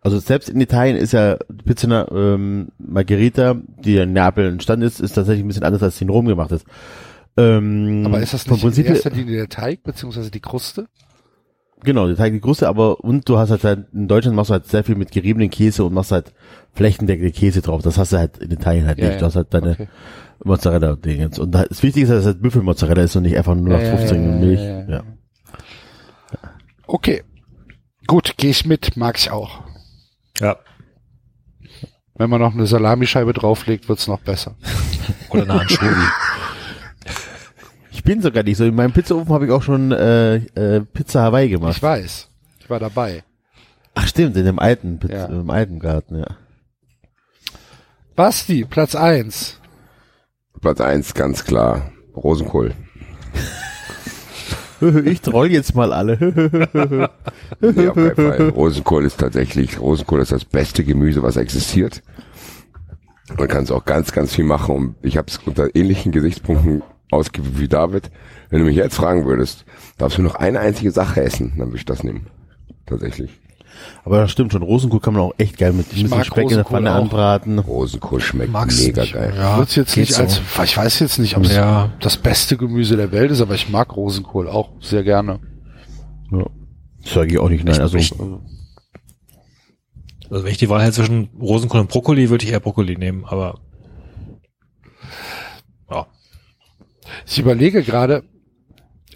also 0.00 0.18
selbst 0.18 0.48
in 0.48 0.60
Italien 0.60 0.96
ist 0.96 1.12
ja 1.12 1.36
Pizza 1.64 2.10
ähm, 2.10 2.68
Margherita, 2.78 3.56
die 3.78 3.96
in 3.98 4.12
Neapel 4.14 4.48
entstanden 4.48 4.86
ist, 4.86 5.00
ist 5.00 5.12
tatsächlich 5.12 5.44
ein 5.44 5.48
bisschen 5.48 5.64
anders 5.64 5.82
als 5.82 5.98
die 5.98 6.04
in 6.04 6.10
Rom 6.10 6.26
gemacht 6.26 6.52
ist. 6.52 6.64
Ähm, 7.36 8.02
Aber 8.06 8.20
ist 8.20 8.32
das 8.34 8.46
nicht 8.46 8.56
in 8.56 8.60
Prinzip 8.62 8.86
her- 8.86 8.94
erster 8.94 9.10
Linie 9.10 9.36
der 9.36 9.48
Teig, 9.48 9.82
beziehungsweise 9.82 10.30
die 10.30 10.40
Kruste? 10.40 10.86
Genau, 11.82 12.06
der 12.06 12.16
Teig 12.16 12.32
die 12.32 12.40
Kruste, 12.40 12.68
aber 12.68 13.00
und 13.00 13.28
du 13.28 13.38
hast 13.38 13.50
halt, 13.50 13.64
halt 13.64 13.86
in 13.92 14.06
Deutschland 14.08 14.36
machst 14.36 14.50
du 14.50 14.52
halt 14.54 14.66
sehr 14.66 14.84
viel 14.84 14.96
mit 14.96 15.12
geriebenen 15.12 15.48
Käse 15.50 15.84
und 15.84 15.94
machst 15.94 16.12
halt 16.12 16.32
flächendeckende 16.74 17.32
Käse 17.32 17.62
drauf. 17.62 17.82
Das 17.82 17.96
hast 17.98 18.12
du 18.12 18.18
halt 18.18 18.38
in 18.38 18.50
Italien 18.50 18.86
halt 18.86 18.98
Ja, 18.98 19.06
nicht. 19.06 19.14
ja. 19.14 19.20
Du 19.20 19.26
hast 19.26 19.36
halt 19.36 19.52
deine 19.54 19.70
Okay. 19.72 19.88
Mozzarella-Dingens. 20.44 21.38
Und 21.38 21.52
da- 21.52 21.64
das 21.64 21.82
Wichtige 21.82 22.04
ist, 22.04 22.10
dass 22.10 22.20
es 22.20 22.26
halt 22.26 22.42
Büffelmozzarella 22.42 23.02
ist 23.02 23.16
und 23.16 23.22
nicht 23.22 23.36
einfach 23.36 23.54
nur 23.54 23.72
Ja, 23.72 23.78
nach 23.78 23.84
ja, 23.84 23.96
15 23.96 24.22
ja, 24.24 24.30
ja, 24.30 24.36
Milch. 24.38 24.60
ja, 24.60 24.78
ja. 24.88 25.02
Ja. 26.32 27.18
Gut, 28.06 28.34
gehe 28.36 28.50
ich 28.50 28.64
mit, 28.66 28.96
mag 28.96 29.16
ich 29.18 29.30
auch. 29.30 29.60
Ja. 30.40 30.56
Wenn 32.16 32.28
man 32.28 32.40
noch 32.40 32.54
eine 32.54 32.66
Salamischeibe 32.66 33.32
drauflegt, 33.32 33.88
wird's 33.88 34.06
noch 34.08 34.20
besser. 34.20 34.56
Oder 35.30 35.42
eine 35.44 35.60
Anchovy. 35.60 35.86
Ich 38.00 38.04
bin 38.04 38.22
sogar 38.22 38.42
nicht 38.44 38.56
so. 38.56 38.64
In 38.64 38.74
meinem 38.74 38.92
Pizzaofen 38.92 39.30
habe 39.34 39.44
ich 39.44 39.50
auch 39.52 39.62
schon 39.62 39.92
äh, 39.92 40.36
äh, 40.36 40.80
Pizza 40.80 41.20
Hawaii 41.20 41.50
gemacht. 41.50 41.76
Ich 41.76 41.82
weiß. 41.82 42.30
Ich 42.60 42.70
war 42.70 42.80
dabei. 42.80 43.24
Ach 43.94 44.06
stimmt, 44.08 44.38
in 44.38 44.46
dem 44.46 44.58
alten, 44.58 44.98
Pizza, 44.98 45.14
Ja. 45.14 45.24
im 45.26 45.50
alten 45.50 45.78
Garten, 45.80 46.16
ja. 46.20 46.26
Basti, 48.16 48.64
Platz 48.64 48.94
eins. 48.94 49.60
Platz 50.62 50.80
eins 50.80 51.12
ganz 51.12 51.44
klar. 51.44 51.92
Rosenkohl. 52.16 52.72
Ich 55.04 55.20
troll 55.20 55.52
jetzt 55.52 55.74
mal 55.74 55.92
alle. 55.92 56.16
Nee, 57.60 57.88
auf 57.88 57.94
keinen 57.94 58.14
Fall. 58.16 58.48
Rosenkohl 58.48 59.04
ist 59.04 59.20
tatsächlich, 59.20 59.78
Rosenkohl 59.78 60.20
ist 60.22 60.32
das 60.32 60.46
beste 60.46 60.84
Gemüse, 60.84 61.22
was 61.22 61.36
existiert. 61.36 62.02
Man 63.36 63.46
kann 63.46 63.64
es 63.64 63.70
auch 63.70 63.84
ganz, 63.84 64.10
ganz 64.12 64.34
viel 64.34 64.46
machen. 64.46 64.74
Und 64.74 64.94
ich 65.02 65.18
habe 65.18 65.28
es 65.28 65.36
unter 65.44 65.76
ähnlichen 65.76 66.12
Gesichtspunkten 66.12 66.82
ausgeübt 67.10 67.58
wie 67.58 67.68
David. 67.68 68.10
Wenn 68.50 68.60
du 68.60 68.66
mich 68.66 68.76
jetzt 68.76 68.94
fragen 68.96 69.24
würdest, 69.26 69.64
darfst 69.98 70.18
du 70.18 70.22
noch 70.22 70.34
eine 70.34 70.60
einzige 70.60 70.90
Sache 70.90 71.22
essen, 71.22 71.52
dann 71.56 71.68
würde 71.68 71.78
ich 71.78 71.84
das 71.84 72.02
nehmen. 72.04 72.26
Tatsächlich. 72.86 73.30
Aber 74.04 74.18
das 74.18 74.30
stimmt 74.32 74.52
schon. 74.52 74.62
Rosenkohl 74.62 75.00
kann 75.00 75.14
man 75.14 75.22
auch 75.22 75.32
echt 75.38 75.56
geil 75.56 75.72
mit 75.72 75.86
ein 75.86 75.90
bisschen 76.08 76.24
Speck 76.24 76.42
in 76.44 76.48
der 76.48 76.58
Rosenkohl 76.58 76.72
Pfanne 76.78 76.94
auch. 76.94 77.02
anbraten. 77.02 77.58
Rosenkohl 77.58 78.20
schmeckt 78.20 78.52
Mag's 78.52 78.84
mega 78.84 79.02
nicht. 79.02 79.14
geil. 79.14 79.32
Ja, 79.36 79.56
Wird's 79.58 79.74
jetzt 79.76 79.96
nicht 79.96 80.12
so. 80.12 80.22
als, 80.22 80.40
ich 80.64 80.76
weiß 80.76 80.98
jetzt 80.98 81.18
nicht, 81.18 81.36
ob 81.36 81.44
es 81.44 81.54
Ja. 81.54 81.90
das 82.00 82.16
beste 82.18 82.56
Gemüse 82.56 82.96
der 82.96 83.10
Welt 83.12 83.30
ist, 83.30 83.40
aber 83.40 83.54
ich 83.54 83.68
mag 83.70 83.96
Rosenkohl 83.96 84.48
auch 84.48 84.70
sehr 84.80 85.02
gerne. 85.04 85.38
Ja. 86.30 86.44
Sag 87.04 87.30
ich 87.30 87.38
auch 87.38 87.48
nicht 87.48 87.64
nein. 87.64 87.80
Also 87.80 87.96
Ich- 87.96 88.12
Also 90.30 90.44
wenn 90.44 90.52
ich 90.52 90.58
die 90.58 90.68
Wahl 90.68 90.82
hätte 90.82 90.92
zwischen 90.92 91.28
Rosenkohl 91.40 91.80
und 91.80 91.88
Brokkoli, 91.90 92.30
würde 92.30 92.44
ich 92.44 92.52
eher 92.52 92.60
Brokkoli 92.60 92.96
nehmen, 92.96 93.24
aber 93.24 93.60
Ich 97.26 97.38
überlege 97.38 97.82
gerade, 97.82 98.24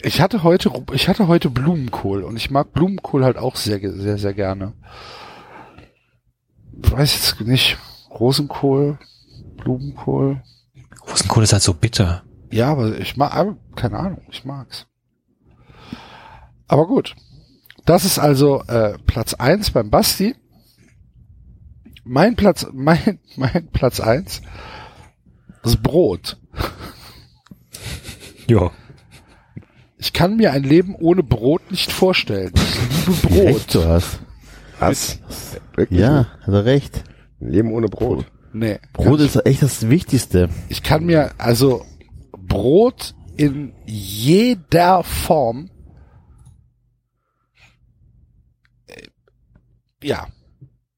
ich 0.02 0.20
hatte 0.20 0.42
heute, 0.42 0.70
ich 0.92 1.08
hatte 1.08 1.28
heute 1.28 1.50
Blumenkohl 1.50 2.22
und 2.22 2.36
ich 2.36 2.50
mag 2.50 2.72
Blumenkohl 2.72 3.24
halt 3.24 3.36
auch 3.36 3.56
sehr, 3.56 3.80
sehr, 3.80 4.18
sehr 4.18 4.34
gerne. 4.34 4.74
Ich 6.82 6.92
weiß 6.92 7.14
jetzt 7.14 7.40
nicht, 7.46 7.78
Rosenkohl, 8.10 8.98
Blumenkohl. 9.56 10.42
Rosenkohl 11.08 11.44
ist 11.44 11.52
halt 11.52 11.62
so 11.62 11.74
bitter. 11.74 12.24
Ja, 12.50 12.70
aber 12.70 12.98
ich 12.98 13.16
mag, 13.16 13.56
keine 13.76 13.98
Ahnung, 13.98 14.22
ich 14.30 14.44
mag's. 14.44 14.86
Aber 16.68 16.86
gut. 16.86 17.14
Das 17.84 18.04
ist 18.04 18.18
also 18.18 18.62
äh, 18.62 18.98
Platz 19.06 19.34
eins 19.34 19.70
beim 19.70 19.90
Basti. 19.90 20.34
Mein 22.04 22.36
Platz, 22.36 22.66
mein, 22.72 23.20
mein 23.36 23.68
Platz 23.72 24.00
eins 24.00 24.42
das 25.64 25.76
Brot. 25.76 26.36
Ja. 28.46 28.70
Ich 29.98 30.12
kann 30.12 30.36
mir 30.36 30.52
ein 30.52 30.64
Leben 30.64 30.94
ohne 30.96 31.22
Brot 31.22 31.70
nicht 31.70 31.90
vorstellen. 31.90 32.52
Ich 32.54 33.06
liebe 33.06 33.20
Brot. 33.28 33.44
recht 33.46 33.74
du 33.74 33.84
hast. 33.84 34.20
Was? 34.78 35.20
Wirklich? 35.74 36.00
Ja, 36.00 36.26
hat 36.40 36.54
er 36.54 36.64
recht. 36.64 37.04
Ein 37.40 37.50
Leben 37.50 37.72
ohne 37.72 37.88
Brot. 37.88 38.26
Nee. 38.52 38.78
Brot 38.92 39.20
ist 39.20 39.46
echt 39.46 39.62
das 39.62 39.88
Wichtigste. 39.88 40.48
Ich 40.68 40.82
kann 40.82 41.04
mir, 41.06 41.32
also 41.38 41.84
Brot 42.32 43.14
in 43.36 43.72
jeder 43.86 45.02
Form, 45.02 45.70
äh, 48.86 49.08
ja, 50.02 50.28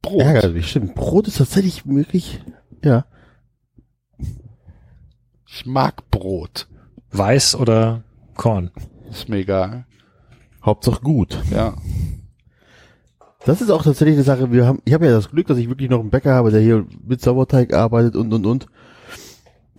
Brot. 0.03 0.23
Ärgerlich, 0.23 0.71
stimmt. 0.71 0.95
Brot 0.95 1.29
ist 1.29 1.39
tatsächlich 1.39 1.87
wirklich, 1.87 2.43
ja. 2.83 3.07
Ich 5.47 5.65
mag 5.65 6.11
Brot. 6.11 6.69
Weiß 7.13 7.55
oder 7.57 8.03
Korn. 8.35 8.71
Ist 9.11 9.29
mir 9.29 9.39
egal. 9.39 9.87
Hauptsache 10.65 11.01
gut. 11.01 11.39
Ja. 11.51 11.75
Das 13.45 13.61
ist 13.61 13.71
auch 13.71 13.85
tatsächlich 13.85 14.17
eine 14.17 14.25
Sache, 14.25 14.51
wir 14.51 14.67
haben, 14.67 14.83
ich 14.85 14.93
habe 14.93 15.07
ja 15.07 15.13
das 15.13 15.31
Glück, 15.31 15.47
dass 15.47 15.59
ich 15.59 15.69
wirklich 15.69 15.89
noch 15.89 16.01
einen 16.01 16.11
Bäcker 16.11 16.35
habe, 16.35 16.51
der 16.51 16.61
hier 16.61 16.85
mit 17.07 17.21
Sauerteig 17.21 17.73
arbeitet 17.73 18.17
und, 18.17 18.33
und, 18.35 18.45
und. 18.45 18.67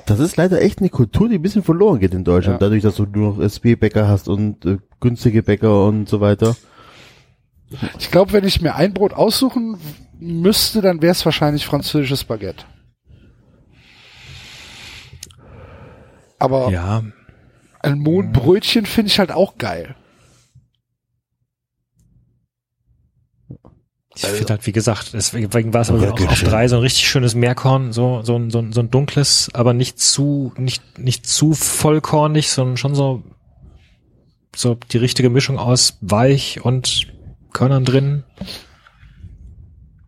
Das 0.05 0.19
ist 0.19 0.37
leider 0.37 0.61
echt 0.61 0.79
eine 0.79 0.89
Kultur, 0.89 1.27
die 1.27 1.35
ein 1.35 1.41
bisschen 1.41 1.63
verloren 1.63 1.99
geht 1.99 2.13
in 2.13 2.23
Deutschland, 2.23 2.61
Ja. 2.61 2.65
dadurch, 2.67 2.81
dass 2.81 2.95
du 2.95 3.05
nur 3.05 3.33
noch 3.35 3.43
SB-Bäcker 3.43 4.07
hast 4.07 4.29
und 4.29 4.65
äh, 4.65 4.77
günstige 5.01 5.43
Bäcker 5.43 5.85
und 5.85 6.07
so 6.07 6.21
weiter. 6.21 6.55
Ich 7.99 8.09
glaube, 8.09 8.31
wenn 8.31 8.45
ich 8.45 8.61
mir 8.61 8.75
ein 8.75 8.93
Brot 8.93 9.11
aussuchen 9.11 9.77
müsste, 10.17 10.79
dann 10.79 11.01
wäre 11.01 11.11
es 11.11 11.25
wahrscheinlich 11.25 11.65
französisches 11.65 12.23
Baguette. 12.23 12.63
Aber 16.39 16.69
Ja. 16.71 17.03
Ein 17.81 17.99
Mohnbrötchen 17.99 18.85
finde 18.85 19.11
ich 19.11 19.19
halt 19.19 19.31
auch 19.31 19.57
geil. 19.57 19.95
Ich 24.15 24.25
finde 24.25 24.53
halt, 24.53 24.65
wie 24.65 24.71
gesagt, 24.71 25.13
deswegen 25.13 25.73
war 25.73 25.81
es 25.81 25.91
aber 25.91 26.11
auch 26.11 26.19
auf 26.27 26.41
drei 26.41 26.67
so 26.67 26.77
ein 26.77 26.81
richtig 26.81 27.07
schönes 27.07 27.35
Meerkorn, 27.35 27.93
so, 27.93 28.23
so, 28.23 28.35
ein- 28.35 28.49
so, 28.49 28.57
ein- 28.59 28.73
so 28.73 28.79
ein 28.81 28.89
dunkles, 28.89 29.51
aber 29.53 29.73
nicht 29.73 29.99
zu, 29.99 30.53
nicht, 30.57 30.97
nicht 30.97 31.27
zu 31.27 31.53
vollkornig, 31.53 32.49
sondern 32.49 32.77
schon 32.77 32.95
so, 32.95 33.21
so 34.55 34.73
die 34.73 34.97
richtige 34.97 35.29
Mischung 35.29 35.59
aus 35.59 35.99
weich 36.01 36.65
und 36.65 37.13
Körnern 37.53 37.85
drin. 37.85 38.23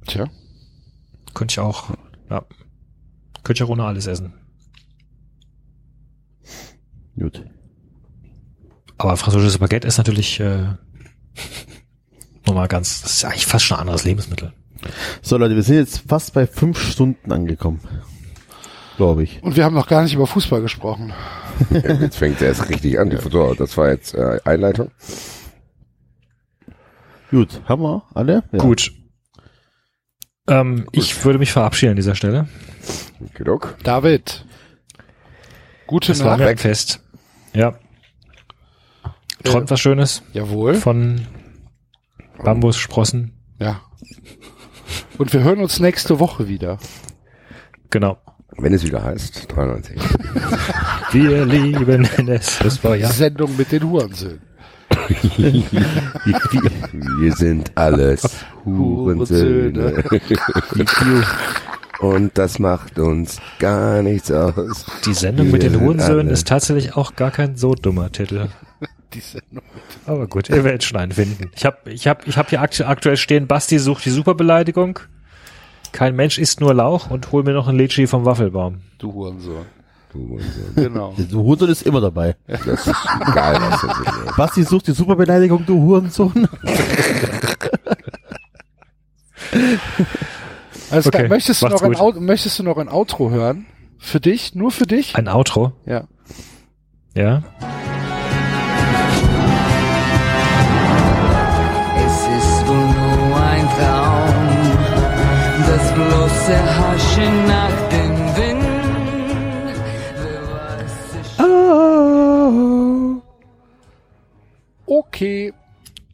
Tja. 0.07 0.25
Könnte 1.35 1.51
ich 1.53 1.59
auch, 1.59 1.91
ja. 2.31 2.43
Könnte 3.43 3.61
ich 3.61 3.63
auch 3.63 3.69
ohne 3.71 3.83
alles 3.83 4.07
essen. 4.07 4.33
Gut. 7.15 7.45
Aber 8.99 9.17
französisches 9.17 9.57
Baguette 9.57 9.87
ist 9.87 9.97
natürlich, 9.97 10.39
äh, 10.39 10.65
nochmal 12.45 12.67
ganz, 12.67 13.01
das 13.01 13.13
ist 13.13 13.25
eigentlich 13.25 13.45
fast 13.47 13.65
schon 13.65 13.77
ein 13.77 13.81
anderes 13.81 14.03
Lebensmittel. 14.03 14.53
So 15.21 15.37
Leute, 15.37 15.55
wir 15.55 15.63
sind 15.63 15.77
jetzt 15.77 16.03
fast 16.07 16.33
bei 16.33 16.45
fünf 16.45 16.79
Stunden 16.79 17.31
angekommen. 17.31 17.79
Glaube 18.97 19.23
ich. 19.23 19.41
Und 19.41 19.55
wir 19.55 19.63
haben 19.63 19.73
noch 19.73 19.87
gar 19.87 20.03
nicht 20.03 20.13
über 20.13 20.27
Fußball 20.27 20.61
gesprochen. 20.61 21.13
Ja, 21.69 21.93
jetzt 21.93 22.17
fängt 22.17 22.41
er 22.41 22.49
erst 22.49 22.69
richtig 22.69 22.99
an. 22.99 23.17
So, 23.31 23.53
das 23.53 23.75
war 23.77 23.89
jetzt 23.89 24.13
äh, 24.13 24.39
Einleitung. 24.43 24.91
Gut, 27.31 27.61
haben 27.65 27.81
wir 27.83 28.03
alle? 28.13 28.43
Ja. 28.51 28.59
Gut. 28.59 28.91
Ähm, 30.47 30.87
Ich 30.91 31.23
würde 31.23 31.39
mich 31.39 31.51
verabschieden 31.51 31.91
an 31.91 31.95
dieser 31.95 32.15
Stelle. 32.15 32.47
David. 33.83 34.45
Gute 35.87 36.09
Das 36.09 36.23
war 36.23 36.37
Nacht. 36.37 36.47
ein 36.49 36.57
Fest. 36.57 37.01
Ja. 37.53 37.75
Träumt 39.43 39.71
was 39.71 39.79
Schönes 39.79 40.21
Jawohl. 40.33 40.75
von 40.75 41.25
Bambussprossen. 42.43 43.33
Ja. 43.59 43.81
Und 45.17 45.33
wir 45.33 45.43
hören 45.43 45.59
uns 45.59 45.79
nächste 45.79 46.19
Woche 46.19 46.47
wieder. 46.47 46.77
Genau. 47.89 48.17
Wenn 48.57 48.73
es 48.73 48.83
wieder 48.83 49.03
heißt, 49.03 49.47
93. 49.55 49.99
Wir 51.11 51.45
lieben 51.45 52.07
den 52.17 52.27
SSV, 52.27 52.83
ja. 52.95 53.09
Sendung 53.09 53.55
mit 53.55 53.71
den 53.71 53.83
Hurensöhnen. 53.83 54.41
Wir 57.19 57.33
sind 57.33 57.71
alles 57.75 58.27
Hurensöhne. 58.65 60.03
Und 61.99 62.37
das 62.37 62.59
macht 62.59 62.97
uns 62.99 63.39
gar 63.59 64.01
nichts 64.01 64.31
aus. 64.31 64.85
Die 65.05 65.13
Sendung 65.13 65.47
Wir 65.47 65.53
mit 65.53 65.63
den 65.63 65.79
Hurensöhnen 65.79 66.29
ist 66.29 66.47
tatsächlich 66.47 66.95
auch 66.95 67.15
gar 67.15 67.31
kein 67.31 67.55
so 67.55 67.75
dummer 67.75 68.11
Titel. 68.11 68.47
Die 69.13 69.19
Sendung 69.21 69.63
Aber 70.05 70.27
gut, 70.27 70.49
ihr 70.49 70.63
werdet 70.63 70.83
schon 70.83 70.97
einen 70.97 71.11
finden. 71.11 71.49
Ich 71.55 71.65
habe 71.65 71.89
ich 71.91 72.07
hab, 72.07 72.27
ich 72.27 72.37
hab 72.37 72.49
hier 72.49 72.61
aktu 72.61 72.83
aktuell 72.83 73.17
stehen, 73.17 73.47
Basti 73.47 73.79
sucht 73.79 74.05
die 74.05 74.11
Superbeleidigung. 74.11 74.99
Kein 75.91 76.15
Mensch 76.15 76.37
isst 76.37 76.61
nur 76.61 76.73
Lauch 76.75 77.09
und 77.09 77.31
hol 77.31 77.43
mir 77.43 77.53
noch 77.53 77.67
ein 77.67 77.75
Litschi 77.75 78.05
vom 78.05 78.25
Waffelbaum. 78.25 78.81
Du 78.99 79.11
Hurensohn. 79.11 79.65
Du 80.13 80.19
Hurensohn. 80.29 80.75
Genau. 80.75 81.15
Der 81.17 81.31
Hurensohn 81.39 81.69
ist 81.69 81.81
immer 81.83 82.01
dabei. 82.01 82.35
Das 82.47 82.61
ist 82.65 82.87
egal, 83.27 83.59
was 83.59 83.81
das 83.81 83.99
ist. 83.99 84.35
Basti 84.37 84.63
sucht 84.63 84.85
die 84.87 84.91
Superbeleidigung, 84.91 85.65
du 85.65 85.81
Hurensohn. 85.81 86.47
Alles 90.91 91.07
Okay, 91.07 91.17
klar. 91.17 91.29
Möchtest, 91.29 91.61
du 91.61 91.67
macht's 91.67 91.81
noch 91.81 91.89
ein. 91.89 91.95
Out 91.95 92.19
möchtest 92.19 92.59
du 92.59 92.63
noch 92.63 92.77
ein 92.77 92.89
Outro 92.89 93.29
hören? 93.31 93.65
Für 93.97 94.19
dich? 94.19 94.55
Nur 94.55 94.71
für 94.71 94.85
dich? 94.85 95.15
Ein 95.15 95.27
Outro? 95.27 95.73
Ja. 95.85 96.03
Ja. 97.15 97.43
Oh. 111.89 113.21
Okay. 114.85 115.53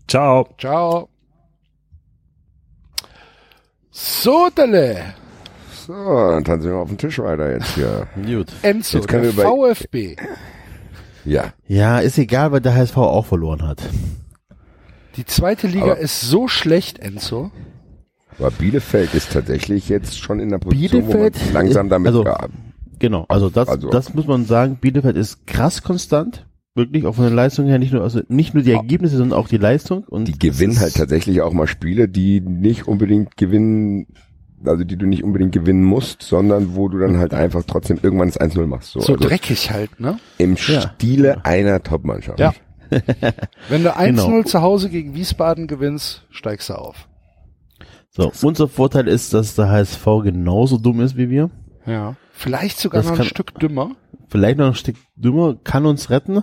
Ciao. 0.08 0.48
Ciao. 0.58 1.10
So, 3.92 4.50
Dele. 4.56 5.14
So, 5.88 5.94
dann 5.94 6.44
tanzen 6.44 6.72
wir 6.72 6.78
auf 6.78 6.90
den 6.90 6.98
Tisch 6.98 7.20
weiter 7.20 7.52
jetzt 7.52 7.76
hier. 7.76 8.08
Gut. 8.16 8.48
Enzo, 8.62 8.98
Jetzt 8.98 9.08
können 9.08 9.24
der 9.24 9.38
wir 9.38 9.44
VfB. 9.46 10.16
Ja. 11.24 11.54
Ja, 11.68 12.00
ist 12.00 12.18
egal, 12.18 12.52
weil 12.52 12.62
der 12.62 12.76
HSV 12.76 12.98
auch 12.98 13.26
verloren 13.26 13.68
hat. 13.68 13.82
Die 15.16 15.26
zweite 15.26 15.68
Liga 15.68 15.86
Aber- 15.94 15.98
ist 15.98 16.22
so 16.22 16.48
schlecht, 16.48 17.00
Enzo. 17.00 17.52
Aber 18.40 18.52
Bielefeld 18.52 19.14
ist 19.14 19.32
tatsächlich 19.32 19.90
jetzt 19.90 20.20
schon 20.20 20.40
in 20.40 20.50
der 20.50 20.58
Position, 20.60 21.04
Bielefeld, 21.06 21.36
wo 21.40 21.44
man 21.46 21.54
langsam 21.54 21.90
damit 21.90 22.08
also, 22.08 22.24
ja, 22.26 22.48
Genau, 23.00 23.26
also 23.28 23.50
das, 23.50 23.68
Also- 23.68 23.90
das 23.90 24.14
muss 24.14 24.26
man 24.28 24.46
sagen. 24.46 24.78
Bielefeld 24.80 25.18
ist 25.18 25.46
krass 25.48 25.84
konstant. 25.84 26.46
Wirklich, 26.76 27.06
auch 27.06 27.16
von 27.16 27.24
der 27.26 27.34
Leistung 27.34 27.68
her, 27.68 27.80
nicht 27.80 27.94
nur, 27.94 28.04
also 28.04 28.20
nicht 28.28 28.54
nur 28.54 28.62
die 28.64 28.72
Ergebnisse, 28.72 29.16
sondern 29.18 29.40
auch 29.40 29.48
die 29.48 29.58
Leistung. 29.58 30.04
Und 30.04 30.28
die 30.28 30.38
gewinnen 30.38 30.78
halt 30.80 30.96
tatsächlich 30.96 31.42
auch 31.42 31.54
mal 31.54 31.68
Spiele, 31.68 32.10
die 32.10 32.42
nicht 32.42 32.88
unbedingt 32.88 33.38
gewinnen, 33.38 34.08
also 34.66 34.84
die 34.84 34.98
du 34.98 35.06
nicht 35.06 35.24
unbedingt 35.24 35.54
gewinnen 35.54 35.84
musst, 35.84 36.22
sondern 36.22 36.76
wo 36.76 36.90
du 36.90 36.98
dann 37.00 37.18
halt 37.18 37.34
einfach 37.34 37.64
trotzdem 37.66 38.00
irgendwann 38.02 38.28
das 38.28 38.38
1-0 38.40 38.68
machst. 38.68 38.92
So, 38.92 39.00
So 39.00 39.14
also 39.14 39.28
dreckig 39.28 39.72
halt, 39.72 40.00
ne? 40.02 40.20
Im 40.38 40.58
Stile 40.58 41.46
einer 41.46 41.82
Topmannschaft. 41.82 42.40
Ja. 42.40 42.54
Wenn 43.70 43.84
du 43.84 43.96
1-0 43.96 44.06
Genau. 44.08 44.44
zu 44.44 44.62
Hause 44.62 44.90
gegen 44.90 45.16
Wiesbaden 45.16 45.68
gewinnst, 45.68 46.24
steigst 46.30 46.70
du 46.70 46.74
auf. 46.74 47.08
So, 48.18 48.32
unser 48.44 48.68
Vorteil 48.70 49.08
ist, 49.08 49.34
dass 49.34 49.56
der 49.56 49.70
HSV 49.70 50.06
genauso 50.24 50.78
dumm 50.78 51.02
ist 51.02 51.18
wie 51.18 51.30
wir. 51.30 51.50
Ja. 51.86 52.16
Vielleicht 52.32 52.80
sogar 52.80 53.02
Das 53.02 53.08
noch 53.08 53.14
ein 53.14 53.18
kann- 53.20 53.28
Stück 53.28 53.60
dümmer. 53.60 53.92
Vielleicht 54.30 54.58
noch 54.58 54.68
ein 54.68 54.76
Stück 54.76 54.96
dümmer, 55.16 55.56
kann 55.64 55.86
uns 55.86 56.10
retten. 56.10 56.42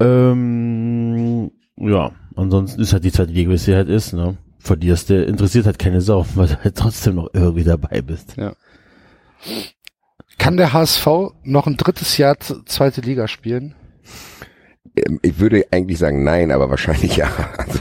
Ähm, 0.00 1.50
ja, 1.76 2.12
ansonsten 2.36 2.80
ist 2.80 2.92
halt 2.92 3.04
die 3.04 3.12
zweite 3.12 3.32
Liga, 3.32 3.50
wie 3.50 3.56
sie 3.58 3.74
halt 3.74 3.88
ist, 3.88 4.12
ne? 4.12 4.36
Verlierst 4.58 5.10
du, 5.10 5.22
interessiert 5.24 5.66
halt 5.66 5.78
keine 5.78 6.00
Sau, 6.00 6.24
weil 6.34 6.48
du 6.48 6.62
halt 6.64 6.76
trotzdem 6.76 7.16
noch 7.16 7.30
irgendwie 7.32 7.64
dabei 7.64 8.00
bist. 8.02 8.36
Ja. 8.36 8.54
Kann 10.38 10.56
der 10.56 10.72
HSV 10.72 11.06
noch 11.44 11.66
ein 11.66 11.76
drittes 11.76 12.16
Jahr 12.18 12.38
zweite 12.38 13.00
Liga 13.00 13.28
spielen? 13.28 13.74
Ähm, 14.96 15.18
Ich 15.22 15.38
würde 15.38 15.64
eigentlich 15.70 15.98
sagen 15.98 16.24
nein, 16.24 16.50
aber 16.52 16.68
wahrscheinlich 16.70 17.16
ja. 17.16 17.28
Also 17.58 17.78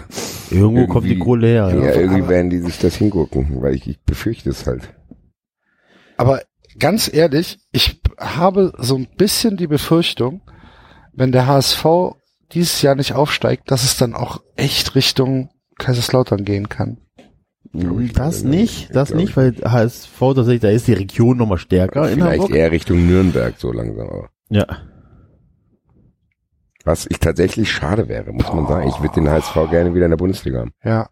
Irgendwo 0.54 0.88
kommt 0.88 1.08
die 1.08 1.20
Kohle 1.20 1.48
her, 1.48 1.70
Ja, 1.74 1.84
ja. 1.86 1.96
irgendwie 1.96 2.28
werden 2.28 2.50
die 2.50 2.60
sich 2.60 2.80
das 2.80 2.96
hingucken, 2.96 3.62
weil 3.62 3.76
ich, 3.76 3.88
ich 3.88 4.02
befürchte 4.02 4.50
es 4.50 4.66
halt. 4.68 4.94
Aber 6.18 6.42
ganz 6.80 7.12
ehrlich, 7.14 7.60
ich 7.72 8.02
habe 8.18 8.74
so 8.78 8.96
ein 8.96 9.08
bisschen 9.18 9.58
die 9.58 9.68
Befürchtung, 9.68 10.42
wenn 11.14 11.32
der 11.32 11.48
HSV 11.48 11.86
dieses 12.54 12.82
Jahr 12.82 12.96
nicht 12.96 13.14
aufsteigt, 13.14 13.72
dass 13.72 13.84
es 13.84 13.98
dann 13.98 14.14
auch 14.14 14.42
echt 14.56 14.96
Richtung 14.96 15.50
Kaiserslautern 15.80 16.46
gehen 16.46 16.70
kann. 16.70 16.98
Das 18.14 18.44
nicht, 18.44 18.96
das 18.96 19.14
nicht, 19.14 19.36
weil 19.36 19.56
HSV 19.64 20.20
tatsächlich, 20.20 20.62
da 20.62 20.70
ist 20.70 20.88
die 20.88 20.94
Region 20.94 21.38
nochmal 21.38 21.58
stärker 21.58 22.08
in 22.10 22.20
Vielleicht 22.20 22.50
eher 22.52 22.72
Richtung 22.72 23.08
Nürnberg 23.08 23.56
so 23.58 23.72
langsam. 23.72 24.08
Aber. 24.08 24.30
Ja. 24.50 24.68
Was 26.84 27.06
ich 27.10 27.20
tatsächlich 27.20 27.72
schade 27.72 28.10
wäre, 28.10 28.32
muss 28.34 28.52
man 28.54 28.68
sagen. 28.68 28.90
Ich 28.90 29.00
würde 29.02 29.16
den 29.16 29.30
HSV 29.30 29.54
gerne 29.70 29.94
wieder 29.96 30.06
in 30.06 30.12
der 30.12 30.18
Bundesliga 30.18 30.60
haben. 30.60 30.74
Ja. 30.84 31.10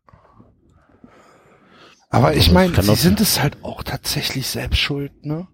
Aber 2.10 2.34
ich 2.34 2.46
das 2.46 2.54
meine, 2.54 2.82
sie 2.82 2.96
sind 2.96 3.22
es 3.22 3.42
halt 3.42 3.58
auch 3.64 3.84
tatsächlich 3.84 4.48
selbst 4.48 4.80
schuld, 4.80 5.26
ne? 5.26 5.48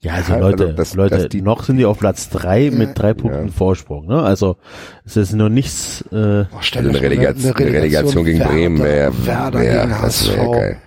Ja, 0.00 0.14
also 0.14 0.32
Ja, 0.32 0.38
Leute, 0.40 0.64
also 0.64 0.76
das- 0.76 0.94
Leute, 0.94 1.16
dass 1.16 1.28
die- 1.28 1.42
noch 1.42 1.62
sind 1.62 1.76
die 1.76 1.84
auf 1.84 1.96
Platz 2.00 2.28
drei 2.28 2.62
Ja. 2.62 2.70
mit 2.72 2.98
drei 2.98 3.14
Punkten 3.14 3.50
Vorsprung, 3.50 4.06
ne? 4.08 4.20
Also, 4.20 4.56
es 5.04 5.16
ist 5.16 5.32
nur 5.32 5.48
nichts, 5.48 6.02
äh, 6.10 6.46
Oh, 6.50 6.56
Also 6.56 6.78
eine, 6.80 7.00
Relegation, 7.00 7.54
eine 7.54 7.66
Relegation 7.72 8.24
gegen 8.24 8.40
Werder- 8.40 8.52
Bremen 8.52 8.78
wäre 8.82 9.26
Werder 9.26 9.60
wär, 9.60 9.86
gegen 9.86 10.02
das 10.02 10.28
wär 10.36 10.48
geil. 10.50 10.82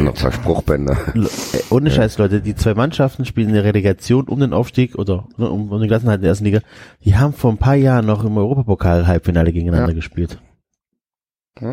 Noch 0.00 0.14
zwei 0.14 0.32
Spruchbänder. 0.32 0.96
Äh, 1.14 1.58
ohne 1.70 1.90
Scheiß, 1.92 2.18
Leute, 2.18 2.40
die 2.40 2.56
zwei 2.56 2.74
Mannschaften 2.74 3.24
spielen 3.24 3.50
eine 3.50 3.62
Relegation 3.62 4.26
um 4.28 4.40
den 4.40 4.52
Aufstieg 4.52 4.96
oder 4.96 5.28
um, 5.36 5.70
um 5.70 5.80
den 5.80 5.88
Klassenhalt 5.88 6.18
in 6.18 6.22
der 6.22 6.30
ersten 6.30 6.44
Liga. 6.44 6.60
Die 7.04 7.16
haben 7.16 7.32
vor 7.32 7.52
ein 7.52 7.58
paar 7.58 7.76
Jahren 7.76 8.06
noch 8.06 8.24
im 8.24 8.36
Europapokal 8.36 9.06
Halbfinale 9.06 9.52
gegeneinander 9.52 9.90
Ja. 9.90 9.94
gespielt. 9.94 10.40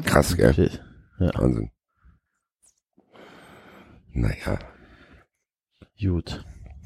Krass, 0.05 0.35
gell? 0.37 0.69
Ja. 1.19 1.31
Wahnsinn. 1.35 1.71
Naja. 4.13 4.59
Gut. 5.99 6.43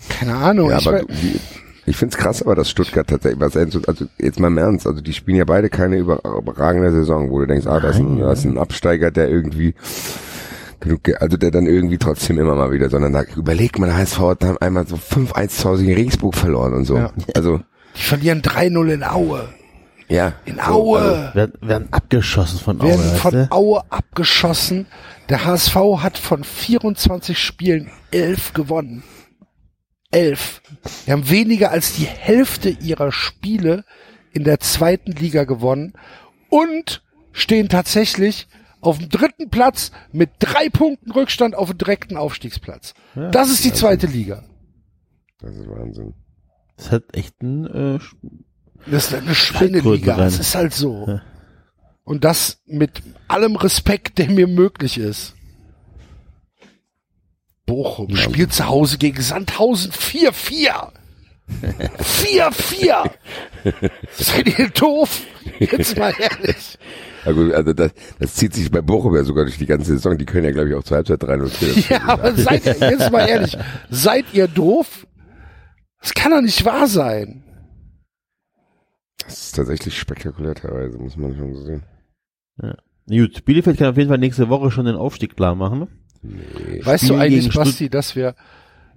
Keine 0.10 0.36
Ahnung. 0.36 0.70
Ja, 0.70 0.78
ich 0.78 0.88
aber 0.88 1.02
ich 1.86 1.98
find's 1.98 2.16
krass, 2.16 2.42
aber 2.42 2.56
dass 2.56 2.70
Stuttgart 2.70 3.08
tatsächlich, 3.08 3.40
was 3.42 3.58
also, 3.58 3.82
also 3.88 4.06
jetzt 4.18 4.40
mal 4.40 4.48
im 4.48 4.58
Ernst, 4.58 4.88
also 4.88 5.02
die 5.02 5.14
spielen 5.14 5.38
ja 5.38 5.46
beide 5.46 5.70
keine 5.70 5.98
über, 5.98 6.22
überragende 6.24 6.92
Saison, 6.92 7.30
wo 7.32 7.40
du 7.40 7.48
denkst, 7.48 7.68
ah, 7.68 7.80
das 7.80 7.96
ist, 7.96 8.02
ein, 8.02 8.20
das 8.20 8.40
ist 8.40 8.46
ein 8.46 8.58
Absteiger, 8.58 9.12
der 9.12 9.30
irgendwie 9.30 9.74
genug, 10.82 11.04
ge- 11.04 11.16
also 11.16 11.38
der 11.38 11.52
dann 11.52 11.66
irgendwie 11.66 11.98
trotzdem 11.98 12.38
immer 12.40 12.56
mal 12.56 12.72
wieder, 12.72 12.90
sondern 12.90 13.14
da, 13.14 13.24
überleg 13.36 13.80
mal, 13.80 13.88
der 13.88 13.98
HSV 13.98 14.20
hat 14.20 14.44
dann 14.44 14.58
einmal 14.58 14.86
so 14.88 14.96
5-1 14.98 15.48
zu 15.50 15.70
Hause 15.70 15.84
gegen 15.84 15.96
Regensburg 15.96 16.36
verloren 16.36 16.74
und 16.74 16.86
so. 16.86 16.98
Ja. 16.98 17.12
Also, 17.36 17.62
die 17.96 18.02
verlieren 18.02 18.42
3-0 18.42 18.90
in 18.94 19.04
Aue. 19.04 19.48
ja. 20.10 20.34
In 20.46 20.56
so, 20.56 20.62
Aue. 20.62 21.00
Also, 21.00 21.36
Werden, 21.36 21.54
werden 21.62 21.88
abgeschossen 21.92 22.60
von 22.60 22.82
Aue. 22.82 22.90
werden 22.90 23.12
weißt 23.12 23.22
von 23.22 23.32
du? 23.32 23.52
Aue 23.52 23.84
abgeschossen. 23.90 24.88
Der 25.30 25.46
HSV 25.46 25.76
hat 26.00 26.18
von 26.18 26.44
24 26.44 27.38
Spielen 27.40 27.90
11 28.12 28.54
gewonnen. 28.54 29.04
11. 30.12 30.62
Wir 31.06 31.14
haben 31.14 31.30
weniger 31.30 31.72
als 31.72 31.94
die 31.94 32.04
Hälfte 32.06 32.70
ihrer 32.70 33.12
Spiele 33.12 33.86
in 34.34 34.44
der 34.44 34.60
zweiten 34.60 35.12
Liga 35.14 35.46
gewonnen 35.46 35.94
und 36.50 37.02
stehen 37.32 37.70
tatsächlich 37.70 38.48
auf 38.82 38.98
dem 38.98 39.10
dritten 39.10 39.50
Platz 39.50 39.92
mit 40.12 40.32
drei 40.40 40.70
Punkten 40.70 41.12
Rückstand 41.12 41.56
auf 41.56 41.70
dem 41.70 41.78
direkten 41.78 42.18
Aufstiegsplatz. 42.18 42.94
Ja. 43.16 43.30
das 43.30 43.50
ist 43.50 43.64
die 43.64 43.74
zweite 43.74 44.08
Liga. 44.08 44.44
das 45.40 45.56
ist 45.56 45.68
Wahnsinn. 45.68 46.14
Das 46.78 46.92
hat 46.92 47.04
echt 47.16 47.42
ein, 47.42 47.66
äh, 47.68 48.00
Das 48.88 49.06
ist 49.06 49.14
eine 49.14 49.36
Schweineliga. 49.36 50.26
Es 50.26 50.40
ist 50.40 50.56
halt 50.56 50.74
so. 50.74 51.06
Ja. 51.08 51.22
Und 52.04 52.24
das 52.24 52.62
mit 52.66 53.04
allem 53.28 53.56
Respekt, 53.56 54.18
der 54.18 54.30
mir 54.30 54.48
möglich 54.48 54.98
ist. 54.98 55.36
Bochum 57.68 58.16
spielt 58.18 58.52
zu 58.52 58.66
Hause 58.66 58.98
gegen 58.98 59.22
Sandhausen 59.22 59.92
4-4. 59.92 60.92
4-4. 62.00 63.12
Seid 64.18 64.60
ihr 64.60 64.70
doof? 64.70 65.22
Jetzt 65.60 65.98
mal 65.98 66.14
ehrlich. 66.20 66.78
Gut, 67.26 67.54
also 67.54 67.74
das, 67.74 67.92
das 68.20 68.36
zieht 68.36 68.54
sich 68.54 68.72
bei 68.72 68.82
Bochum 68.82 69.16
ja 69.16 69.24
sogar 69.24 69.46
durch 69.46 69.58
die 69.58 69.66
ganze 69.66 69.94
Saison. 69.94 70.18
Die 70.18 70.26
können 70.26 70.46
ja, 70.46 70.52
glaube 70.52 70.70
ich, 70.70 70.76
auch 70.76 70.84
zur 70.84 70.98
Halbzeit 70.98 71.22
3-0 71.22 71.48
führen. 71.48 71.84
Ja, 71.90 72.08
aber 72.08 72.34
seid 72.36 72.66
ihr, 72.66 72.76
jetzt 72.90 73.12
mal 73.12 73.28
ehrlich. 73.28 73.58
Seid 73.90 74.26
ihr 74.34 74.48
doof? 74.48 75.06
Das 76.02 76.14
kann 76.14 76.32
doch 76.32 76.42
nicht 76.42 76.66
wahr 76.66 76.88
sein. 76.88 77.44
Das 79.24 79.46
ist 79.46 79.56
tatsächlich 79.56 79.98
spektakulär 79.98 80.56
teilweise, 80.56 80.98
muss 80.98 81.16
man 81.16 81.36
schon 81.38 81.54
so 81.54 81.64
sehen. 81.64 81.84
ja. 82.62 82.76
Gut, 83.08 83.46
Bielefeld 83.46 83.78
kann 83.78 83.88
auf 83.88 83.98
jeden 83.98 84.10
Fall 84.10 84.20
nächste 84.20 84.50
Woche 84.50 84.72
schon 84.72 84.86
den 84.86 84.96
Aufstieg 84.96 85.36
klar 85.36 85.56
machen. 85.56 85.88
Weißt 86.22 87.04
du 87.04 87.08
Spielen 87.08 87.20
eigentlich, 87.20 87.54
Basti, 87.54 87.90
dass 87.90 88.16
wir 88.16 88.36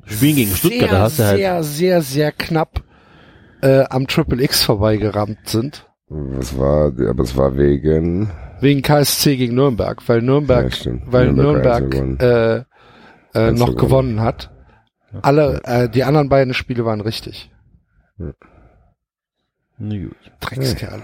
Spielen 0.04 0.36
gegen 0.36 0.54
Stuttgart, 0.54 0.80
sehr, 0.80 0.88
da 0.90 1.00
hast 1.00 1.18
du 1.18 1.24
halt. 1.24 1.36
sehr, 1.38 1.62
sehr, 1.64 2.02
sehr 2.02 2.32
knapp 2.32 2.84
äh, 3.62 3.84
am 3.88 4.06
Triple 4.06 4.42
X 4.42 4.62
vorbeigerammt 4.62 5.48
sind. 5.48 5.86
Was 6.16 6.56
war, 6.56 6.92
aber 7.08 7.22
es 7.24 7.36
war 7.36 7.56
wegen, 7.56 8.30
Wegen 8.60 8.82
KSC 8.82 9.36
gegen 9.36 9.56
Nürnberg, 9.56 10.00
weil 10.08 10.22
Nürnberg, 10.22 10.84
Ja, 10.84 10.92
weil 11.06 11.32
Nürnberg 11.32 11.90
Nürnberg, 11.92 12.22
äh, 13.34 13.38
äh, 13.48 13.50
noch 13.50 13.66
gewonnen. 13.66 13.76
gewonnen 13.76 14.20
hat. 14.20 14.50
Alle, 15.22 15.60
äh, 15.64 15.88
die 15.88 16.04
anderen 16.04 16.28
beiden 16.28 16.54
Spiele 16.54 16.84
waren 16.84 17.00
richtig. 17.00 17.50
Gut. 18.16 18.36
Dreckskerle. 20.40 21.02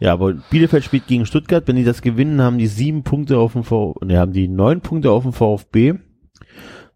Ja, 0.00 0.12
aber 0.12 0.32
Bielefeld 0.32 0.84
spielt 0.84 1.06
gegen 1.06 1.26
Stuttgart. 1.26 1.66
Wenn 1.66 1.76
die 1.76 1.84
das 1.84 2.02
gewinnen, 2.02 2.40
haben 2.40 2.58
die 2.58 2.68
sieben 2.68 3.02
Punkte 3.02 3.38
auf 3.38 3.52
dem 3.52 3.64
VfB, 3.64 4.06
ne, 4.06 4.18
haben 4.18 4.32
die 4.32 4.48
neun 4.48 4.80
Punkte 4.80 5.10
auf 5.10 5.24
dem 5.24 5.32
VfB. 5.32 5.94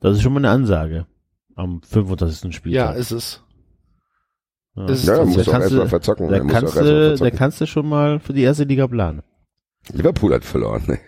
Das 0.01 0.17
ist 0.17 0.23
schon 0.23 0.33
mal 0.33 0.41
eine 0.41 0.51
Ansage. 0.51 1.07
Am 1.55 1.83
35. 1.83 2.55
Spieltag. 2.55 2.76
Ja, 2.76 2.92
ist 2.92 3.10
es. 3.10 3.42
Ja, 4.75 4.86
Ist 4.86 5.07
Ja, 5.07 5.17
das? 5.18 5.26
muss 5.26 5.36
Da 5.36 5.42
auch 5.42 5.44
kannst 5.47 5.62
erstmal 5.65 5.84
du- 5.84 5.89
verzocken. 5.89 6.28
Da 6.31 6.39
kannst, 6.41 6.76
du, 6.76 7.17
da 7.17 7.31
kannst 7.31 7.60
du 7.60 7.67
schon 7.67 7.89
mal 7.89 8.20
für 8.20 8.33
die 8.33 8.42
erste 8.42 8.65
Liga 8.65 8.86
planen. 8.86 9.23
Liverpool 9.92 10.33
hat 10.33 10.44
verloren. 10.44 10.83
Ne? 10.86 10.99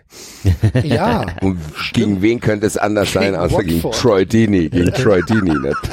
Ja. 0.83 1.25
Und 1.41 1.59
gegen 1.93 2.21
wen 2.21 2.39
könnte 2.41 2.65
es 2.67 2.77
anders 2.77 3.13
sein, 3.13 3.31
Gegen 3.31 3.35
außer 3.37 3.63
gegen 3.63 3.83
Watford. 3.83 3.95
Troy 4.01 4.25
Deeney, 4.25 4.69
gegen 4.69 4.91
Troy 4.93 5.21
Deeney 5.23 5.55
nicht. 5.57 5.89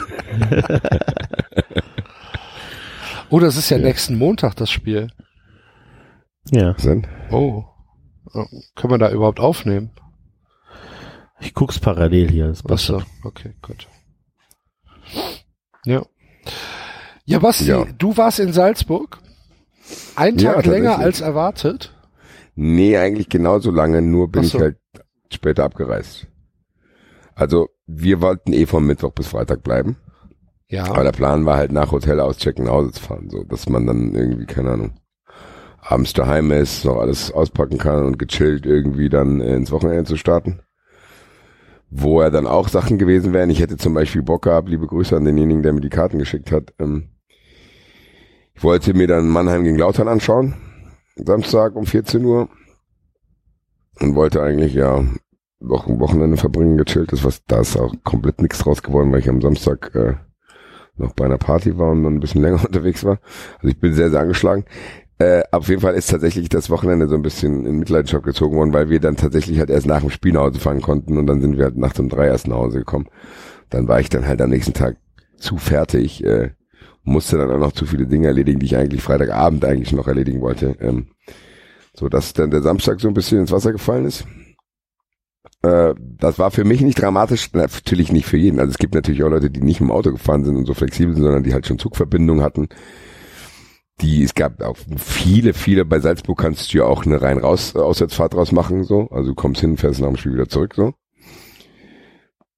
Oh, 3.30 3.40
das 3.40 3.56
ist 3.56 3.70
ja, 3.70 3.78
nächsten 3.78 4.18
Montag 4.18 4.56
das 4.56 4.70
Spiel. 4.70 5.08
Ja. 6.50 6.74
Sind? 6.78 7.08
Oh. 7.30 7.64
Oh, 8.34 8.44
Können 8.74 8.92
wir 8.94 8.98
da 8.98 9.10
überhaupt 9.10 9.40
aufnehmen? 9.40 9.90
Ich 11.40 11.54
guck's 11.54 11.78
parallel 11.78 12.30
hier. 12.30 12.48
Das 12.48 12.60
Ach 12.64 12.68
passt 12.68 12.86
so, 12.86 13.00
schon. 13.00 13.08
okay, 13.24 13.54
gut. 13.62 13.86
Ja. 15.84 16.02
Ja, 17.24 17.38
Basti, 17.38 17.66
Ja. 17.66 17.84
du 17.98 18.16
warst 18.16 18.40
in 18.40 18.52
Salzburg. 18.52 19.18
Ein 20.16 20.38
Ja, 20.38 20.54
Tag 20.54 20.66
länger 20.66 20.90
tatsächlich. 20.90 21.06
als 21.06 21.20
erwartet. 21.20 21.94
Nee, 22.54 22.96
eigentlich 22.98 23.28
genauso 23.28 23.70
lange, 23.70 24.02
nur 24.02 24.30
bin 24.30 24.40
Ach 24.42 24.46
ich 24.46 24.52
so. 24.52 24.60
halt 24.60 24.76
später 25.32 25.64
abgereist. 25.64 26.26
Also, 27.34 27.68
wir 27.86 28.20
wollten 28.20 28.52
eh 28.52 28.66
von 28.66 28.84
Mittwoch 28.84 29.12
bis 29.12 29.28
Freitag 29.28 29.62
bleiben. 29.62 29.96
Ja. 30.68 30.84
Aber 30.84 31.02
der 31.04 31.12
Plan 31.12 31.44
war 31.46 31.56
halt 31.56 31.72
nach 31.72 31.92
Hotel 31.92 32.20
auschecken, 32.20 32.64
nach 32.66 32.72
Hause 32.72 32.92
zu 32.92 33.02
fahren, 33.02 33.28
so, 33.30 33.42
dass 33.44 33.68
man 33.68 33.86
dann 33.86 34.14
irgendwie, 34.14 34.46
keine 34.46 34.70
Ahnung, 34.72 34.92
abends 35.80 36.12
daheim 36.12 36.50
ist, 36.50 36.84
noch 36.84 36.96
alles 36.98 37.30
auspacken 37.32 37.78
kann 37.78 38.04
und 38.04 38.18
gechillt 38.18 38.66
irgendwie 38.66 39.08
dann 39.08 39.40
ins 39.40 39.70
Wochenende 39.72 40.04
zu 40.04 40.16
starten. 40.16 40.60
Wo 41.90 42.20
er 42.20 42.30
dann 42.30 42.46
auch 42.46 42.68
Sachen 42.68 42.96
gewesen 42.96 43.32
wären. 43.34 43.50
Ich 43.50 43.60
hätte 43.60 43.76
zum 43.76 43.92
Beispiel 43.92 44.22
Bock 44.22 44.42
gehabt, 44.42 44.68
liebe 44.70 44.86
Grüße 44.86 45.14
an 45.14 45.24
denjenigen, 45.26 45.62
der 45.62 45.74
mir 45.74 45.82
die 45.82 45.90
Karten 45.90 46.18
geschickt 46.18 46.50
hat. 46.50 46.72
Ähm, 46.78 47.10
wollte 48.62 48.94
mir 48.94 49.06
dann 49.06 49.28
Mannheim 49.28 49.64
gegen 49.64 49.78
Lautern 49.78 50.08
anschauen. 50.08 50.54
Samstag 51.16 51.76
um 51.76 51.86
14 51.86 52.24
Uhr. 52.24 52.48
Und 54.00 54.14
wollte 54.14 54.42
eigentlich, 54.42 54.74
ja, 54.74 55.04
noch 55.60 55.86
ein 55.86 56.00
Wochenende 56.00 56.36
verbringen, 56.36 56.78
gechillt 56.78 57.12
ist, 57.12 57.24
was, 57.24 57.44
da 57.46 57.60
ist 57.60 57.76
auch 57.76 57.94
komplett 58.04 58.40
nichts 58.40 58.58
draus 58.58 58.82
geworden, 58.82 59.12
weil 59.12 59.20
ich 59.20 59.28
am 59.28 59.40
Samstag, 59.40 59.94
äh, 59.94 60.14
noch 60.96 61.12
bei 61.14 61.24
einer 61.24 61.38
Party 61.38 61.78
war 61.78 61.90
und 61.90 62.02
dann 62.02 62.14
ein 62.14 62.20
bisschen 62.20 62.42
länger 62.42 62.64
unterwegs 62.64 63.04
war. 63.04 63.18
Also 63.56 63.68
ich 63.68 63.78
bin 63.78 63.94
sehr, 63.94 64.10
sehr 64.10 64.20
angeschlagen. 64.20 64.64
Äh, 65.18 65.42
auf 65.52 65.68
jeden 65.68 65.80
Fall 65.80 65.94
ist 65.94 66.10
tatsächlich 66.10 66.48
das 66.48 66.68
Wochenende 66.70 67.06
so 67.06 67.14
ein 67.14 67.22
bisschen 67.22 67.64
in 67.66 67.78
Mitleidenschaft 67.78 68.24
gezogen 68.24 68.56
worden, 68.56 68.72
weil 68.72 68.88
wir 68.88 68.98
dann 68.98 69.16
tatsächlich 69.16 69.58
halt 69.58 69.70
erst 69.70 69.86
nach 69.86 70.00
dem 70.00 70.10
Spiel 70.10 70.32
nach 70.32 70.42
Hause 70.42 70.58
fahren 70.58 70.80
konnten 70.80 71.16
und 71.16 71.26
dann 71.26 71.40
sind 71.40 71.58
wir 71.58 71.64
halt 71.64 71.76
nachts 71.76 72.00
um 72.00 72.08
drei 72.08 72.26
erst 72.26 72.48
nach 72.48 72.56
Hause 72.56 72.78
gekommen. 72.78 73.08
Dann 73.70 73.86
war 73.88 74.00
ich 74.00 74.08
dann 74.08 74.26
halt 74.26 74.42
am 74.42 74.50
nächsten 74.50 74.72
Tag 74.72 74.96
zu 75.36 75.58
fertig, 75.58 76.24
äh, 76.24 76.50
musste 77.04 77.38
dann 77.38 77.50
auch 77.50 77.58
noch 77.58 77.72
zu 77.72 77.86
viele 77.86 78.06
Dinge 78.06 78.28
erledigen, 78.28 78.60
die 78.60 78.66
ich 78.66 78.76
eigentlich 78.76 79.02
Freitagabend 79.02 79.64
eigentlich 79.64 79.92
noch 79.92 80.08
erledigen 80.08 80.40
wollte. 80.40 80.76
Ähm, 80.80 81.08
so 81.94 82.08
dass 82.08 82.32
dann 82.32 82.50
der 82.50 82.62
Samstag 82.62 83.00
so 83.00 83.08
ein 83.08 83.14
bisschen 83.14 83.40
ins 83.40 83.52
Wasser 83.52 83.72
gefallen 83.72 84.06
ist. 84.06 84.24
Äh, 85.62 85.94
das 85.98 86.38
war 86.38 86.50
für 86.50 86.64
mich 86.64 86.80
nicht 86.80 87.00
dramatisch, 87.00 87.50
Na, 87.52 87.62
natürlich 87.62 88.12
nicht 88.12 88.26
für 88.26 88.36
jeden. 88.36 88.58
Also 88.58 88.70
es 88.70 88.78
gibt 88.78 88.94
natürlich 88.94 89.22
auch 89.22 89.28
Leute, 89.28 89.50
die 89.50 89.62
nicht 89.62 89.80
im 89.80 89.90
Auto 89.90 90.10
gefahren 90.10 90.44
sind 90.44 90.56
und 90.56 90.66
so 90.66 90.74
flexibel 90.74 91.14
sind, 91.14 91.24
sondern 91.24 91.42
die 91.42 91.52
halt 91.52 91.66
schon 91.66 91.78
Zugverbindungen 91.78 92.42
hatten. 92.42 92.68
Die, 94.00 94.22
es 94.22 94.34
gab 94.34 94.62
auch 94.62 94.76
viele, 94.96 95.54
viele, 95.54 95.84
bei 95.84 96.00
Salzburg 96.00 96.38
kannst 96.38 96.72
du 96.72 96.78
ja 96.78 96.84
auch 96.84 97.04
eine 97.04 97.22
rein 97.22 97.38
raus 97.38 97.76
Auswärtsfahrt 97.76 98.34
draus 98.34 98.50
machen, 98.50 98.84
so. 98.84 99.08
Also 99.10 99.30
du 99.30 99.34
kommst 99.34 99.60
hin, 99.60 99.76
fährst 99.76 100.00
nach 100.00 100.08
dem 100.08 100.16
Spiel 100.16 100.34
wieder 100.34 100.48
zurück, 100.48 100.74
so. 100.74 100.94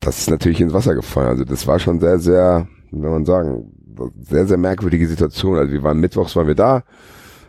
Das 0.00 0.18
ist 0.18 0.30
natürlich 0.30 0.60
ins 0.60 0.72
Wasser 0.72 0.94
gefallen. 0.94 1.28
Also 1.28 1.44
das 1.44 1.66
war 1.66 1.78
schon 1.78 2.00
sehr, 2.00 2.18
sehr, 2.18 2.68
wie 2.90 3.00
soll 3.00 3.10
man 3.10 3.24
sagen, 3.24 3.72
sehr, 4.20 4.46
sehr 4.46 4.56
merkwürdige 4.56 5.06
Situation. 5.06 5.58
Also 5.58 5.72
wir 5.72 5.82
waren 5.82 6.00
mittwochs 6.00 6.36
waren 6.36 6.46
wir 6.46 6.54
da, 6.54 6.82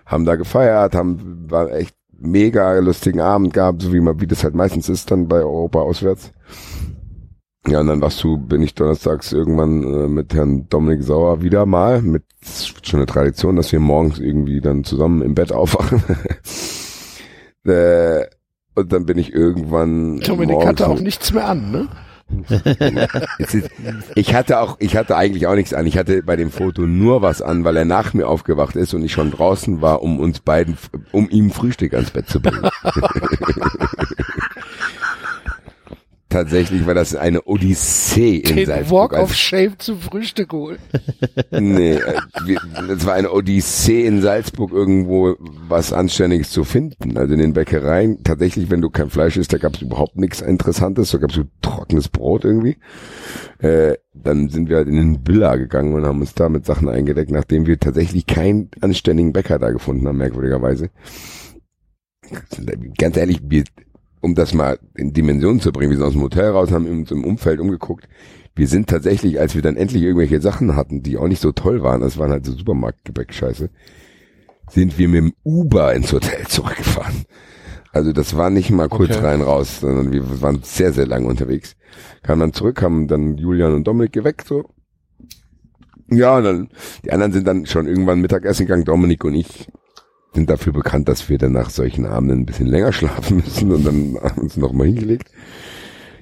haben 0.06 0.26
da 0.26 0.36
gefeiert, 0.36 0.96
haben, 0.96 1.46
war 1.50 1.72
echt 1.72 1.96
mega 2.18 2.78
lustigen 2.80 3.20
Abend 3.20 3.54
gehabt, 3.54 3.82
so 3.82 3.94
wie 3.94 4.00
man, 4.00 4.20
wie 4.22 4.28
das 4.28 4.44
halt 4.44 4.56
meistens 4.56 4.90
ist 4.90 5.12
dann 5.12 5.28
bei 5.28 5.38
Europa 5.38 5.80
auswärts. 5.80 6.32
Ja, 7.68 7.80
und 7.80 7.88
dann 7.88 8.02
warst 8.02 8.24
du, 8.24 8.38
bin 8.38 8.62
ich 8.62 8.76
donnerstags 8.76 9.32
irgendwann 9.32 9.84
äh, 9.84 10.08
mit 10.08 10.34
Herrn 10.36 10.68
Dominik 10.70 11.04
Sauer 11.04 11.42
wieder 11.42 11.66
mal, 11.66 12.02
mit 12.02 12.24
schon 12.84 13.00
eine 13.00 13.08
Tradition, 13.08 13.56
dass 13.56 13.72
wir 13.72 13.80
morgens 13.80 14.20
irgendwie 14.20 14.62
dann 14.62 14.84
zusammen 14.84 15.24
im 15.24 15.34
Bett 15.34 15.52
aufwachen. 15.52 16.04
äh, 17.66 18.26
und 18.76 18.94
dann 18.94 19.06
bin 19.06 19.18
ich 19.18 19.34
irgendwann. 19.34 20.20
Dominik 20.20 20.64
hatte 20.66 20.88
auch 20.88 21.00
nichts 21.00 21.34
mehr 21.34 21.48
an, 21.48 21.72
ne? 21.72 21.88
ich 24.16 24.34
hatte 24.34 24.60
auch, 24.60 24.78
ich 24.80 24.96
hatte 24.98 25.16
eigentlich 25.16 25.46
auch 25.48 25.56
nichts 25.56 25.74
an. 25.74 25.86
Ich 25.86 25.98
hatte 25.98 26.24
bei 26.24 26.36
dem 26.36 26.52
Foto 26.52 26.82
nur 26.84 27.22
was 27.22 27.42
an, 27.42 27.64
weil 27.64 27.78
er 27.78 27.86
nach 27.86 28.14
mir 28.14 28.28
aufgewacht 28.28 28.76
ist 28.76 28.94
und 28.94 29.04
ich 29.04 29.12
schon 29.12 29.32
draußen 29.32 29.82
war, 29.82 30.02
um 30.02 30.20
uns 30.20 30.40
beiden, 30.40 30.78
um 31.12 31.30
ihm 31.30 31.52
Frühstück 31.52 31.94
ans 31.94 32.12
Bett 32.12 32.28
zu 32.28 32.42
bringen. 32.42 32.70
Tatsächlich 36.36 36.86
war 36.86 36.94
das 36.94 37.16
eine 37.16 37.44
Odyssee 37.44 38.40
in 38.40 38.58
Den 38.58 38.66
Salzburg. 38.66 38.92
Walk 38.92 39.14
of 39.14 39.30
Also- 39.30 39.34
Shame 39.36 39.80
zum 39.80 40.00
Frühstück 40.02 40.52
holen. 40.52 40.80
nee, 41.52 41.94
äh, 41.94 42.14
wir, 42.44 42.60
das 42.90 43.06
war 43.06 43.14
eine 43.14 43.32
Odyssee 43.32 44.06
in 44.06 44.22
Salzburg 44.22 44.74
irgendwo 44.74 45.38
was 45.40 45.94
Anständiges 45.94 46.50
zu 46.50 46.66
finden. 46.66 47.18
Also 47.18 47.36
in 47.36 47.40
den 47.40 47.54
Bäckereien, 47.54 48.22
tatsächlich, 48.26 48.70
wenn 48.70 48.82
du 48.82 48.90
kein 48.90 49.10
Fleisch 49.10 49.38
isst, 49.38 49.54
da 49.54 49.58
gab 49.60 49.76
es 49.76 49.82
überhaupt 49.82 50.18
nichts 50.18 50.42
Interessantes, 50.42 51.12
da 51.12 51.20
gab 51.20 51.30
es 51.30 51.38
so 51.38 51.44
trockenes 51.62 52.10
Brot 52.10 52.44
irgendwie. 52.44 52.76
Äh, 53.60 53.94
dann 54.14 54.50
sind 54.50 54.68
wir 54.68 54.76
halt 54.76 54.90
in 54.90 54.98
den 54.98 55.24
Billa 55.24 55.56
gegangen 55.56 55.94
und 55.94 56.06
haben 56.06 56.20
uns 56.20 56.34
da 56.34 56.50
mit 56.50 56.66
Sachen 56.66 56.90
eingedeckt, 56.90 57.32
nachdem 57.32 57.66
wir 57.66 57.80
tatsächlich 57.80 58.28
keinen 58.28 58.70
anständigen 58.82 59.32
Bäcker 59.32 59.58
da 59.58 59.72
gefunden 59.72 60.06
haben, 60.06 60.18
merkwürdigerweise. 60.18 60.90
Ganz 62.98 63.16
ehrlich, 63.16 63.40
wir, 63.42 63.64
um 64.22 64.36
das 64.36 64.54
mal 64.54 64.80
in 64.96 65.14
Dimensionen 65.14 65.60
zu 65.60 65.72
bringen, 65.72 65.92
wir 65.92 65.98
sind 65.98 66.06
aus 66.06 66.14
dem 66.14 66.22
Hotel 66.22 66.50
raus, 66.50 66.72
haben 66.72 66.88
uns 66.88 67.12
im 67.12 67.24
Umfeld 67.24 67.60
umgeguckt. 67.60 68.08
Wir 68.56 68.68
sind 68.68 68.90
tatsächlich, 68.90 69.40
als 69.40 69.54
wir 69.56 69.62
dann 69.62 69.76
endlich 69.76 70.02
irgendwelche 70.04 70.42
Sachen 70.42 70.76
hatten, 70.76 71.04
die 71.04 71.18
auch 71.18 71.28
nicht 71.28 71.42
so 71.42 71.52
toll 71.52 71.84
waren, 71.84 72.02
das 72.02 72.18
waren 72.18 72.32
halt 72.32 72.46
so 72.46 72.54
Supermarktgebäck-Scheiße, 72.54 73.70
sind 74.70 74.98
wir 74.98 75.10
mit 75.10 75.18
dem 75.18 75.34
Uber 75.44 75.94
ins 75.94 76.12
Hotel 76.14 76.46
zurückgefahren. 76.48 77.26
Also 77.92 78.12
das 78.12 78.36
war 78.36 78.50
nicht 78.50 78.72
mal 78.72 78.90
kurz 78.90 79.12
Okay. 79.12 79.26
rein 79.26 79.42
raus, 79.42 79.80
sondern 79.80 80.12
wir 80.12 80.42
waren 80.42 80.62
sehr, 80.64 80.92
sehr 80.92 81.08
lange 81.08 81.28
unterwegs. 81.28 81.76
Kamen 82.24 82.42
dann 82.42 82.54
zurück, 82.54 82.82
haben 82.82 83.08
dann 83.08 83.38
Julian 83.38 83.74
und 83.74 83.86
Dominik 83.86 84.12
geweckt, 84.12 84.48
so. 84.48 84.66
Ja, 86.10 86.38
und 86.38 86.44
dann, 86.44 86.70
die 87.04 87.12
anderen 87.12 87.32
sind 87.32 87.48
dann 87.48 87.66
schon 87.66 87.88
irgendwann 87.88 88.22
Mittagessen 88.22 88.66
gegangen, 88.66 88.86
Dominik 88.86 89.24
und 89.24 89.36
ich 89.36 89.70
sind 90.36 90.50
dafür 90.50 90.74
bekannt, 90.74 91.10
dass 91.10 91.30
wir 91.30 91.38
dann 91.38 91.54
nach 91.54 91.70
solchen 91.70 92.06
Abenden 92.06 92.42
ein 92.42 92.46
bisschen 92.46 92.68
länger 92.68 92.94
schlafen 92.94 93.38
müssen 93.38 93.72
und 93.72 93.86
dann 93.86 94.18
haben 94.22 94.42
uns 94.42 94.58
noch 94.58 94.74
mal 94.74 94.86
hingelegt. 94.86 95.32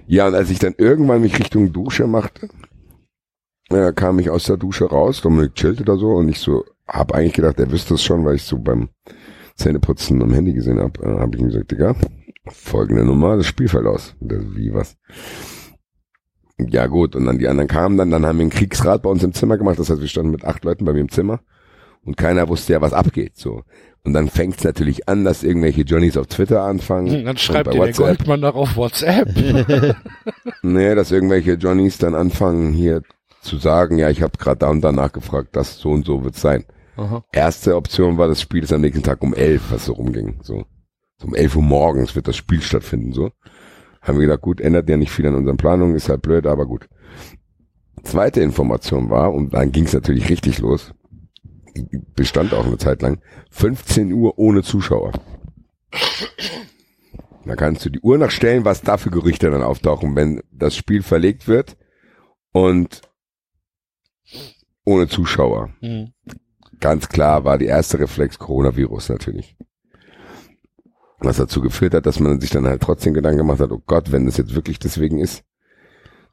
Ja, 0.07 0.27
und 0.27 0.35
als 0.35 0.49
ich 0.49 0.59
dann 0.59 0.75
irgendwann 0.77 1.21
mich 1.21 1.37
Richtung 1.37 1.73
Dusche 1.73 2.07
machte, 2.07 2.49
äh, 3.69 3.91
kam 3.93 4.19
ich 4.19 4.29
aus 4.29 4.45
der 4.45 4.57
Dusche 4.57 4.85
raus, 4.85 5.21
Dominik 5.21 5.55
chillte 5.55 5.83
da 5.83 5.95
so 5.97 6.11
und 6.11 6.29
ich 6.29 6.39
so, 6.39 6.63
hab 6.87 7.13
eigentlich 7.13 7.33
gedacht, 7.33 7.59
er 7.59 7.71
wüsste 7.71 7.95
es 7.95 8.03
schon, 8.03 8.25
weil 8.25 8.35
ich 8.35 8.43
so 8.43 8.57
beim 8.59 8.89
Zähneputzen 9.55 10.21
am 10.21 10.33
Handy 10.33 10.53
gesehen 10.53 10.79
hab, 10.79 10.99
äh, 11.01 11.19
habe 11.19 11.35
ich 11.35 11.41
ihm 11.41 11.47
gesagt, 11.47 11.71
Digga, 11.71 11.95
folgende 12.49 13.05
Nummer, 13.05 13.37
das 13.37 13.47
Spiel 13.47 13.67
fällt 13.67 13.85
aus. 13.85 14.15
Der 14.19 14.39
wie, 14.55 14.73
was? 14.73 14.97
Ja 16.57 16.87
gut, 16.87 17.15
und 17.15 17.25
dann 17.25 17.39
die 17.39 17.47
anderen 17.47 17.67
kamen 17.67 17.97
dann, 17.97 18.11
dann 18.11 18.25
haben 18.25 18.37
wir 18.37 18.43
einen 18.43 18.51
Kriegsrat 18.51 19.01
bei 19.01 19.09
uns 19.09 19.23
im 19.23 19.33
Zimmer 19.33 19.57
gemacht, 19.57 19.79
das 19.79 19.89
heißt, 19.89 20.01
wir 20.01 20.07
standen 20.07 20.31
mit 20.31 20.43
acht 20.43 20.63
Leuten 20.65 20.85
bei 20.85 20.93
mir 20.93 21.01
im 21.01 21.09
Zimmer 21.09 21.39
und 22.05 22.17
keiner 22.17 22.47
wusste 22.49 22.73
ja, 22.73 22.81
was 22.81 22.93
abgeht, 22.93 23.33
so. 23.35 23.63
Und 24.05 24.13
dann 24.13 24.27
fängt 24.27 24.57
es 24.57 24.63
natürlich 24.65 25.07
an, 25.07 25.23
dass 25.23 25.43
irgendwelche 25.43 25.83
Johnnies 25.83 26.17
auf 26.17 26.27
Twitter 26.27 26.63
anfangen. 26.63 27.23
Dann 27.23 27.37
schreibt 27.37 27.73
dir 27.73 27.79
bei 27.79 27.85
der 27.85 27.93
Goldmann 27.93 28.41
noch 28.41 28.55
auf 28.55 28.75
WhatsApp. 28.75 29.29
nee, 30.61 30.93
dass 30.93 31.11
irgendwelche 31.11 31.53
Johnnies 31.53 31.99
dann 31.99 32.13
anfangen 32.13 32.73
hier 32.73 33.01
zu 33.41 33.57
sagen, 33.57 33.97
ja, 33.97 34.09
ich 34.09 34.21
habe 34.21 34.37
gerade 34.37 34.59
da 34.59 34.69
und 34.69 34.81
da 34.81 34.91
nachgefragt, 34.91 35.55
das 35.55 35.77
so 35.77 35.91
und 35.91 36.05
so 36.05 36.23
wird's 36.23 36.41
sein. 36.41 36.65
Aha. 36.97 37.23
Erste 37.31 37.75
Option 37.75 38.17
war, 38.17 38.27
das 38.27 38.41
Spiel 38.41 38.63
ist 38.63 38.73
am 38.73 38.81
nächsten 38.81 39.03
Tag 39.03 39.21
um 39.21 39.33
elf, 39.33 39.71
was 39.71 39.85
so 39.85 39.93
rumging. 39.93 40.39
So. 40.41 40.65
Um 41.23 41.33
11 41.33 41.55
Uhr 41.55 41.63
morgens 41.63 42.15
wird 42.15 42.27
das 42.27 42.35
Spiel 42.35 42.61
stattfinden, 42.61 43.13
so. 43.13 43.31
Haben 44.01 44.19
wir 44.19 44.27
gedacht, 44.27 44.41
gut, 44.41 44.59
ändert 44.59 44.89
ja 44.89 44.97
nicht 44.97 45.11
viel 45.11 45.25
an 45.25 45.35
unseren 45.35 45.55
Planungen, 45.55 45.95
ist 45.95 46.09
halt 46.09 46.21
blöd, 46.21 46.45
aber 46.45 46.65
gut. 46.65 46.89
Zweite 48.03 48.41
Information 48.41 49.09
war, 49.09 49.33
und 49.33 49.53
dann 49.53 49.71
ging 49.71 49.85
es 49.85 49.93
natürlich 49.93 50.29
richtig 50.29 50.59
los, 50.59 50.93
bestand 52.15 52.53
auch 52.53 52.65
eine 52.65 52.77
Zeit 52.77 53.01
lang, 53.01 53.21
15 53.51 54.11
Uhr 54.13 54.37
ohne 54.37 54.63
Zuschauer. 54.63 55.11
Da 57.45 57.55
kannst 57.55 57.85
du 57.85 57.89
die 57.89 57.99
Uhr 57.99 58.17
nachstellen, 58.17 58.65
was 58.65 58.81
da 58.81 58.97
für 58.97 59.09
Gerüchte 59.11 59.51
dann 59.51 59.63
auftauchen, 59.63 60.15
wenn 60.15 60.41
das 60.51 60.75
Spiel 60.75 61.03
verlegt 61.03 61.47
wird 61.47 61.77
und 62.51 63.01
ohne 64.85 65.07
Zuschauer. 65.07 65.69
Mhm. 65.81 66.13
Ganz 66.79 67.09
klar 67.09 67.43
war 67.43 67.57
die 67.57 67.65
erste 67.65 67.99
Reflex 67.99 68.39
Coronavirus 68.39 69.09
natürlich. 69.09 69.55
Was 71.19 71.37
dazu 71.37 71.61
geführt 71.61 71.93
hat, 71.93 72.05
dass 72.05 72.19
man 72.19 72.41
sich 72.41 72.49
dann 72.49 72.67
halt 72.67 72.81
trotzdem 72.81 73.13
Gedanken 73.13 73.39
gemacht 73.39 73.59
hat, 73.59 73.71
oh 73.71 73.81
Gott, 73.85 74.11
wenn 74.11 74.25
das 74.25 74.37
jetzt 74.37 74.55
wirklich 74.55 74.79
deswegen 74.79 75.19
ist, 75.19 75.43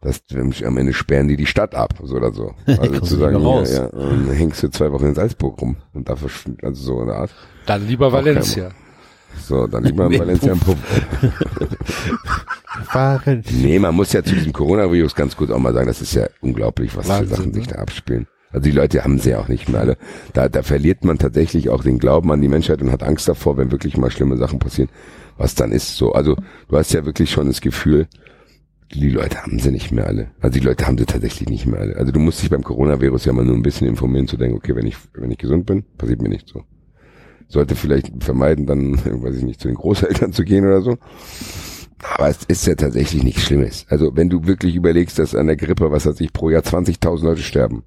dass 0.01 0.23
am 0.65 0.79
Ende 0.79 0.95
sperren 0.95 1.29
die 1.29 1.37
die 1.37 1.47
Stadt 1.47 1.75
ab, 1.75 1.95
so 2.03 2.17
oder 2.17 2.33
so. 2.33 2.55
Also 2.67 3.01
zu 3.01 3.17
sagen, 3.17 3.41
ja, 3.41 3.63
ja, 3.65 3.85
und 3.87 4.29
dann 4.29 4.35
hängst 4.35 4.63
du 4.63 4.71
zwei 4.71 4.91
Wochen 4.93 5.07
in 5.07 5.15
Salzburg 5.15 5.61
rum 5.61 5.77
und 5.93 6.09
da 6.09 6.17
verschwindet, 6.17 6.65
also 6.65 6.83
so 6.83 7.01
eine 7.01 7.15
Art. 7.15 7.31
Dann 7.67 7.87
lieber 7.87 8.11
Valencia. 8.11 8.71
So, 9.47 9.67
dann 9.67 9.85
lieber 9.85 10.07
in 10.07 10.11
Nee, 10.13 10.19
Valencia 10.19 10.53
im 10.53 10.59
Puff. 10.59 10.79
Fahren. 12.85 13.45
Nee, 13.51 13.79
man 13.79 13.95
muss 13.95 14.13
ja 14.13 14.23
zu 14.23 14.35
diesem 14.35 14.53
Coronavirus 14.53 15.15
ganz 15.15 15.37
kurz 15.37 15.51
auch 15.51 15.59
mal 15.59 15.75
sagen, 15.75 15.87
das 15.87 16.01
ist 16.01 16.15
ja 16.15 16.27
unglaublich, 16.41 16.97
was 16.97 17.07
für 17.07 17.13
Wahnsinn, 17.13 17.37
Sachen 17.37 17.53
sich 17.53 17.67
ne? 17.67 17.73
da 17.75 17.79
abspielen. 17.81 18.27
Also 18.53 18.65
die 18.65 18.73
Leute 18.73 19.05
haben 19.05 19.19
sie 19.19 19.31
ja 19.31 19.39
auch 19.39 19.49
nicht 19.49 19.69
mehr 19.69 19.81
alle. 19.81 19.97
Da, 20.33 20.49
da 20.49 20.63
verliert 20.63 21.05
man 21.05 21.19
tatsächlich 21.19 21.69
auch 21.69 21.85
den 21.85 21.99
Glauben 21.99 22.33
an 22.33 22.41
die 22.41 22.49
Menschheit 22.49 22.83
und 22.83 22.91
hat 22.91 23.03
Angst 23.03 23.29
davor, 23.29 23.57
wenn 23.57 23.71
wirklich 23.71 23.97
mal 23.97 24.11
schlimme 24.11 24.37
Sachen 24.39 24.59
passieren, 24.59 24.89
was 25.37 25.55
dann 25.55 25.71
ist 25.71 25.97
so. 25.97 26.13
Also 26.13 26.37
du 26.69 26.77
hast 26.77 26.93
ja 26.93 27.05
wirklich 27.05 27.31
schon 27.31 27.47
das 27.47 27.61
Gefühl, 27.61 28.09
die 28.93 29.11
Leute 29.11 29.43
haben 29.43 29.59
sie 29.59 29.71
nicht 29.71 29.93
mehr 29.93 30.07
alle. 30.07 30.31
Also 30.41 30.59
die 30.59 30.67
Leute 30.67 30.87
haben 30.87 30.99
sie 30.99 31.07
tatsächlich 31.07 31.49
nicht 31.49 31.67
mehr 31.67 31.81
alle. 31.81 31.97
Also 31.97 32.11
du 32.11 32.19
musst 32.19 32.43
dich 32.43 32.51
beim 32.51 32.65
Coronavirus 32.65 33.25
ja 33.25 33.33
mal 33.33 33.45
nur 33.45 33.55
ein 33.55 33.63
bisschen 33.63 33.87
informieren, 33.87 34.27
zu 34.27 34.37
denken, 34.37 34.57
okay, 34.57 34.75
wenn 34.75 34.87
ich, 34.87 34.97
wenn 35.15 35.31
ich 35.31 35.39
gesund 35.39 35.67
bin, 35.67 35.85
passiert 35.97 36.23
mir 36.23 36.29
nichts 36.29 36.51
so. 36.51 36.65
Sollte 37.49 37.77
vielleicht 37.77 38.13
vermeiden, 38.23 38.67
dann, 38.67 38.95
weiß 39.23 39.37
ich 39.37 39.45
nicht, 39.45 39.61
zu 39.61 39.69
den 39.69 39.77
Großeltern 39.77 40.33
zu 40.33 40.45
gehen 40.45 40.67
oder 40.67 40.83
so. 40.83 40.99
Aber 42.17 42.29
es 42.29 42.39
ist 42.49 42.67
ja 42.67 42.75
tatsächlich 42.75 43.23
nichts 43.23 43.43
Schlimmes. 43.43 43.87
Also 43.89 44.17
wenn 44.17 44.29
du 44.29 44.47
wirklich 44.47 44.75
überlegst, 44.75 45.19
dass 45.19 45.35
an 45.35 45.47
der 45.47 45.57
Grippe, 45.57 45.91
was 45.91 46.07
weiß 46.07 46.21
ich, 46.21 46.33
pro 46.33 46.51
Jahr 46.51 46.63
20.000 46.63 47.25
Leute 47.25 47.43
sterben. 47.43 47.85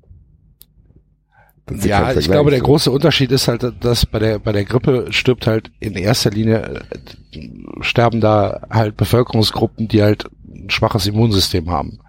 Ja, 1.69 1.75
ich 1.75 1.87
Vergleich, 1.87 2.25
glaube, 2.25 2.49
der 2.49 2.59
so. 2.59 2.65
große 2.65 2.91
Unterschied 2.91 3.31
ist 3.31 3.47
halt, 3.47 3.65
dass 3.79 4.05
bei 4.05 4.19
der, 4.19 4.39
bei 4.39 4.51
der 4.51 4.65
Grippe 4.65 5.07
stirbt 5.11 5.47
halt 5.47 5.71
in 5.79 5.93
erster 5.93 6.29
Linie, 6.29 6.83
äh, 7.31 7.39
sterben 7.79 8.19
da 8.19 8.67
halt 8.69 8.97
Bevölkerungsgruppen, 8.97 9.87
die 9.87 10.03
halt 10.03 10.29
ein 10.53 10.69
schwaches 10.69 11.07
Immunsystem 11.07 11.69
haben. 11.69 11.99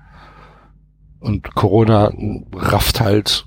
Und 1.21 1.55
Corona 1.55 2.13
rafft 2.53 3.01
halt 3.01 3.47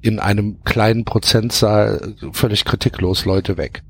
in 0.00 0.18
einem 0.18 0.62
kleinen 0.64 1.04
Prozentzahl 1.04 2.14
völlig 2.32 2.64
kritiklos 2.64 3.24
Leute 3.24 3.56
weg. 3.58 3.82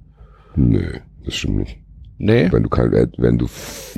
Nö, 0.56 0.98
das 1.24 1.36
stimmt 1.36 1.58
nicht. 1.58 1.78
Nee? 2.22 2.52
Wenn 2.52 2.62
du 2.64 2.68
kein, 2.68 2.92
wenn 3.16 3.38
du 3.38 3.46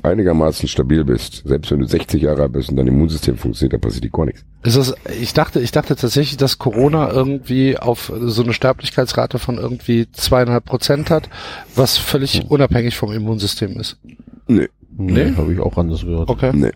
einigermaßen 0.05 0.69
stabil 0.69 1.05
bist, 1.05 1.43
selbst 1.45 1.73
wenn 1.73 1.81
du 1.81 1.87
60 1.87 2.23
Jahre 2.23 2.43
alt 2.43 2.53
bist 2.53 2.71
und 2.71 2.77
dein 2.77 2.87
Immunsystem 2.87 3.37
funktioniert, 3.37 3.73
dann 3.73 3.81
passiert 3.81 4.05
dir 4.05 4.11
gar 4.11 4.27
nichts. 4.27 4.45
Ist 4.63 4.77
das, 4.77 4.95
ich 5.21 5.33
dachte, 5.33 5.59
ich 5.61 5.73
dachte 5.73 5.97
tatsächlich, 5.97 6.37
dass 6.37 6.59
Corona 6.59 7.11
irgendwie 7.11 7.77
auf 7.79 8.13
so 8.21 8.45
eine 8.45 8.53
Sterblichkeitsrate 8.53 9.41
von 9.41 9.59
irgendwie 9.59 10.09
zweieinhalb 10.13 10.65
Prozent 10.65 11.11
hat, 11.11 11.29
was 11.75 11.99
völlig 11.99 12.49
unabhängig 12.49 12.97
vom 12.97 13.13
Immunsystem 13.13 13.73
ist. 13.81 13.99
Nee. 14.47 14.69
Nee, 14.97 15.13
Nee? 15.31 15.37
habe 15.37 15.53
ich 15.53 15.61
auch 15.61 15.77
anders 15.77 16.03
gehört. 16.03 16.29
Okay. 16.29 16.51
Nee. 16.55 16.73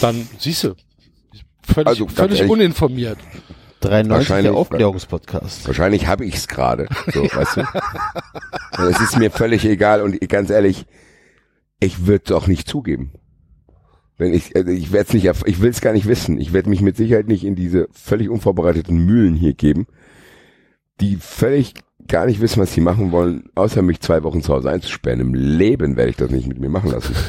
Dann 0.00 0.26
siehst 0.38 0.64
du. 0.64 0.74
Völlig, 1.62 1.86
Also, 1.88 2.08
völlig 2.08 2.38
ehrlich- 2.40 2.52
uninformiert. 2.52 3.18
93 3.80 4.10
Wahrscheinlich- 4.30 4.50
der 4.52 4.58
Aufklärungspodcast. 4.58 5.66
Wahrscheinlich 5.66 6.06
habe 6.06 6.24
ich 6.24 6.34
es 6.36 6.48
gerade. 6.48 6.86
So, 7.12 7.22
weißt 7.32 7.56
du? 7.58 7.60
Und 8.82 8.90
Es 8.90 9.00
ist 9.00 9.18
mir 9.18 9.30
völlig 9.30 9.64
egal 9.64 10.02
und 10.02 10.18
ganz 10.28 10.50
ehrlich, 10.50 10.86
ich 11.80 12.06
würde 12.06 12.24
es 12.26 12.32
auch 12.32 12.46
nicht 12.46 12.68
zugeben. 12.68 13.12
Wenn 14.18 14.32
ich, 14.32 14.56
also 14.56 14.70
ich 14.70 14.92
werde 14.92 15.08
es 15.08 15.12
nicht, 15.14 15.30
ich 15.46 15.60
will 15.60 15.70
es 15.70 15.80
gar 15.82 15.92
nicht 15.92 16.06
wissen. 16.08 16.40
Ich 16.40 16.52
werde 16.54 16.70
mich 16.70 16.80
mit 16.80 16.96
Sicherheit 16.96 17.28
nicht 17.28 17.44
in 17.44 17.54
diese 17.54 17.86
völlig 17.92 18.30
unvorbereiteten 18.30 18.96
Mühlen 18.96 19.34
hier 19.34 19.52
geben, 19.52 19.86
die 21.00 21.16
völlig 21.16 21.74
gar 22.06 22.26
nicht 22.26 22.40
wissen, 22.40 22.60
was 22.60 22.72
sie 22.72 22.80
machen 22.80 23.12
wollen, 23.12 23.44
außer 23.54 23.82
mich 23.82 24.00
zwei 24.00 24.22
Wochen 24.22 24.42
zu 24.42 24.52
Hause 24.54 24.70
einzusperren. 24.70 25.20
Im 25.20 25.34
Leben 25.34 25.96
werde 25.96 26.10
ich 26.10 26.16
das 26.16 26.30
nicht 26.30 26.48
mit 26.48 26.60
mir 26.60 26.70
machen 26.70 26.90
lassen. 26.90 27.14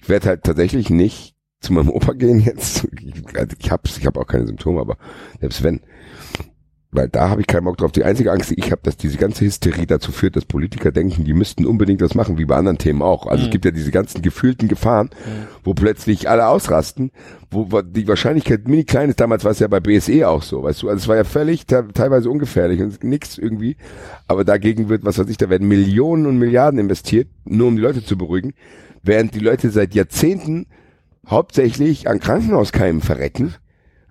Ich 0.00 0.10
werde 0.10 0.28
halt 0.28 0.42
tatsächlich 0.42 0.88
nicht 0.88 1.36
zu 1.60 1.74
meinem 1.74 1.90
Opa 1.90 2.14
gehen 2.14 2.40
jetzt. 2.40 2.88
Ich, 2.98 3.36
also 3.36 3.54
ich 3.58 4.06
habe 4.06 4.18
auch 4.18 4.26
keine 4.26 4.46
Symptome, 4.46 4.80
aber 4.80 4.96
selbst 5.38 5.62
wenn, 5.62 5.82
weil 6.90 7.08
da 7.08 7.28
habe 7.28 7.42
ich 7.42 7.46
keinen 7.46 7.64
Bock 7.64 7.76
drauf. 7.76 7.92
Die 7.92 8.04
einzige 8.04 8.32
Angst, 8.32 8.48
die 8.50 8.58
ich 8.58 8.70
habe, 8.70 8.80
dass 8.82 8.96
diese 8.96 9.18
ganze 9.18 9.44
Hysterie 9.44 9.86
dazu 9.86 10.10
führt, 10.10 10.36
dass 10.36 10.46
Politiker 10.46 10.90
denken, 10.90 11.24
die 11.24 11.34
müssten 11.34 11.66
unbedingt 11.66 12.00
das 12.00 12.14
machen, 12.14 12.38
wie 12.38 12.46
bei 12.46 12.56
anderen 12.56 12.78
Themen 12.78 13.02
auch. 13.02 13.26
Also 13.26 13.42
es 13.42 13.48
Mhm. 13.48 13.52
gibt 13.52 13.64
ja 13.66 13.70
diese 13.72 13.90
ganzen 13.90 14.22
gefühlten 14.22 14.68
Gefahren, 14.68 15.10
wo 15.64 15.74
plötzlich 15.74 16.30
alle 16.30 16.46
ausrasten, 16.48 17.10
wo 17.50 17.82
die 17.82 18.08
Wahrscheinlichkeit 18.08 18.66
mini 18.68 18.84
klein 18.84 19.10
ist. 19.10 19.20
Damals 19.20 19.44
war 19.44 19.50
es 19.50 19.58
ja 19.58 19.68
bei 19.68 19.80
BSE 19.80 20.26
auch 20.26 20.42
so, 20.42 20.62
weißt 20.62 20.82
du. 20.82 20.88
Also 20.88 21.02
es 21.02 21.08
war 21.08 21.16
ja 21.16 21.24
völlig 21.24 21.66
te 21.66 21.86
teilweise 21.92 22.30
ungefährlich 22.30 22.80
und 22.80 23.04
nix 23.04 23.36
irgendwie. 23.36 23.76
Aber 24.26 24.44
dagegen 24.44 24.88
wird, 24.88 25.04
was 25.04 25.18
weiß 25.18 25.28
ich, 25.28 25.36
da 25.36 25.50
werden 25.50 25.68
Millionen 25.68 26.24
und 26.24 26.38
Milliarden 26.38 26.80
investiert, 26.80 27.28
nur 27.44 27.68
um 27.68 27.76
die 27.76 27.82
Leute 27.82 28.02
zu 28.02 28.16
beruhigen, 28.16 28.54
während 29.02 29.34
die 29.34 29.40
Leute 29.40 29.70
seit 29.70 29.94
Jahrzehnten 29.94 30.66
hauptsächlich 31.28 32.08
an 32.08 32.20
Krankenhauskeimen 32.20 33.02
verrecken. 33.02 33.54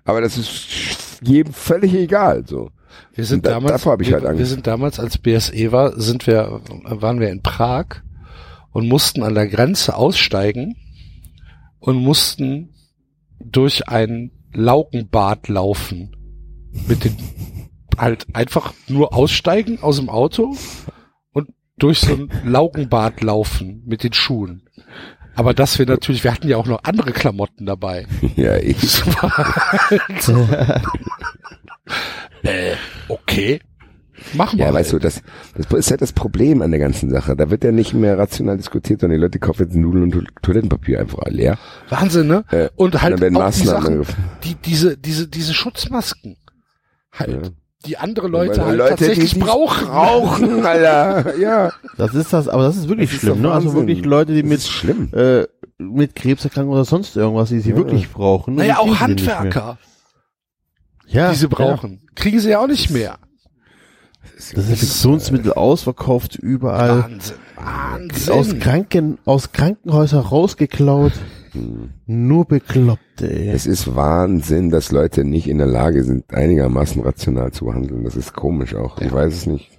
Aber 0.04 0.20
das 0.20 0.38
ist 0.38 0.97
jedem 1.22 1.52
völlig 1.52 1.94
egal. 1.94 2.44
So. 2.46 2.70
Wir 3.14 3.24
sind 3.24 3.46
da, 3.46 3.50
damals, 3.50 3.72
davor 3.72 4.00
ich 4.00 4.12
halt 4.12 4.24
Angst. 4.24 4.38
wir 4.38 4.46
sind 4.46 4.66
damals, 4.66 4.98
als 5.00 5.18
BSE 5.18 5.72
war, 5.72 5.98
sind 6.00 6.26
wir, 6.26 6.60
waren 6.84 7.20
wir 7.20 7.30
in 7.30 7.42
Prag 7.42 8.02
und 8.70 8.88
mussten 8.88 9.22
an 9.22 9.34
der 9.34 9.48
Grenze 9.48 9.96
aussteigen 9.96 10.76
und 11.80 11.96
mussten 11.96 12.74
durch 13.40 13.88
ein 13.88 14.30
Laugenbad 14.52 15.48
laufen. 15.48 16.16
Mit 16.86 17.04
den, 17.04 17.16
halt 17.96 18.26
einfach 18.34 18.72
nur 18.86 19.14
aussteigen 19.14 19.78
aus 19.82 19.96
dem 19.96 20.08
Auto 20.08 20.56
und 21.32 21.48
durch 21.78 22.00
so 22.00 22.14
ein 22.14 22.30
Laugenbad 22.44 23.20
laufen 23.22 23.82
mit 23.86 24.04
den 24.04 24.12
Schuhen. 24.12 24.62
Aber 25.38 25.54
dass 25.54 25.78
wir 25.78 25.86
natürlich, 25.86 26.24
wir 26.24 26.32
hatten 26.32 26.48
ja 26.48 26.56
auch 26.56 26.66
noch 26.66 26.82
andere 26.82 27.12
Klamotten 27.12 27.64
dabei. 27.64 28.06
Ja, 28.36 28.56
ich. 28.56 29.02
Halt, 29.04 30.28
äh, 32.42 32.74
okay. 33.08 33.60
Machen 34.34 34.58
wir. 34.58 34.66
Ja, 34.66 34.72
weißt 34.74 34.92
du, 34.92 34.98
das, 34.98 35.22
das 35.56 35.66
ist 35.72 35.90
halt 35.92 36.02
das 36.02 36.12
Problem 36.12 36.60
an 36.60 36.72
der 36.72 36.80
ganzen 36.80 37.08
Sache. 37.08 37.36
Da 37.36 37.50
wird 37.50 37.62
ja 37.62 37.70
nicht 37.70 37.94
mehr 37.94 38.18
rational 38.18 38.56
diskutiert, 38.56 39.00
sondern 39.00 39.18
die 39.18 39.22
Leute 39.22 39.38
kaufen 39.38 39.62
jetzt 39.62 39.76
Nudeln 39.76 40.04
und 40.04 40.10
To- 40.12 40.22
Toilettenpapier 40.42 40.98
einfach 41.00 41.20
leer. 41.28 41.56
Wahnsinn, 41.88 42.26
ne? 42.26 42.44
Äh, 42.50 42.68
Und 42.74 43.00
halt 43.00 43.20
werden 43.20 43.36
auch 43.36 43.50
die 43.52 43.64
Sachen, 43.64 44.04
die, 44.42 44.56
diese, 44.56 44.96
diese, 44.98 45.28
diese 45.28 45.54
Schutzmasken. 45.54 46.36
Halt. 47.12 47.52
Die 47.86 47.96
andere 47.96 48.26
Leute 48.28 48.64
halt 48.64 48.76
Leute, 48.76 48.90
tatsächlich 48.90 49.34
die 49.34 49.38
brauchen. 49.38 49.86
brauchen, 49.86 50.66
Alter. 50.66 51.36
Ja. 51.38 51.72
Das 51.96 52.12
ist 52.14 52.32
das, 52.32 52.48
aber 52.48 52.64
das 52.64 52.76
ist 52.76 52.88
wirklich 52.88 53.08
Das 53.10 53.14
ist 53.16 53.20
schlimm, 53.20 53.42
doch 53.42 53.50
ne? 53.50 53.54
Also 53.54 53.72
wirklich 53.74 54.04
Leute, 54.04 54.32
die 54.34 54.42
Das 54.42 54.48
mit, 54.50 54.58
ist 54.58 54.68
schlimm. 54.68 55.10
äh, 55.14 55.46
mit 55.78 56.16
Krebserkrankungen 56.16 56.74
oder 56.76 56.84
sonst 56.84 57.16
irgendwas, 57.16 57.50
die 57.50 57.60
sie 57.60 57.70
Ja. 57.70 57.76
wirklich 57.76 58.10
brauchen. 58.10 58.56
Naja, 58.56 58.78
auch. 58.78 58.98
Handwerker, 58.98 59.78
Ja, 61.06 61.30
die 61.30 61.36
sie 61.36 61.46
brauchen. 61.48 62.02
Kriegen 62.16 62.40
sie 62.40 62.50
ja 62.50 62.58
auch 62.60 62.66
nicht 62.66 62.90
mehr. 62.90 63.18
Desinfektionsmittel 64.56 65.52
ausverkauft 65.52 66.36
überall. 66.36 67.04
Wahnsinn. 67.04 67.36
Wahnsinn. 67.56 68.32
Aus 68.34 68.58
Kranken, 68.58 69.18
aus 69.24 69.52
Krankenhäusern 69.52 70.20
rausgeklaut. 70.20 71.12
Nur 72.06 72.44
Bekloppte, 72.44 73.30
ey. 73.30 73.48
Es 73.48 73.66
ist 73.66 73.94
Wahnsinn, 73.94 74.70
dass 74.70 74.92
Leute 74.92 75.24
nicht 75.24 75.48
in 75.48 75.58
der 75.58 75.66
Lage 75.66 76.04
sind, 76.04 76.32
einigermaßen 76.32 77.02
rational 77.02 77.52
zu 77.52 77.72
handeln. 77.72 78.04
Das 78.04 78.16
ist 78.16 78.34
komisch 78.34 78.74
auch. 78.74 79.00
Ich 79.00 79.12
weiß 79.12 79.34
es 79.34 79.46
nicht. 79.46 79.70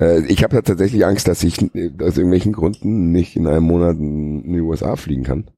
Äh, 0.00 0.24
ich 0.26 0.42
habe 0.42 0.56
ja 0.56 0.62
tatsächlich 0.62 1.04
Angst, 1.06 1.28
dass 1.28 1.42
ich 1.42 1.58
aus 1.60 2.16
irgendwelchen 2.16 2.52
Gründen 2.52 3.12
nicht 3.12 3.36
in 3.36 3.46
einem 3.46 3.64
Monat 3.64 3.96
in 3.96 4.52
die 4.52 4.60
USA 4.60 4.96
fliegen 4.96 5.24
kann. 5.24 5.50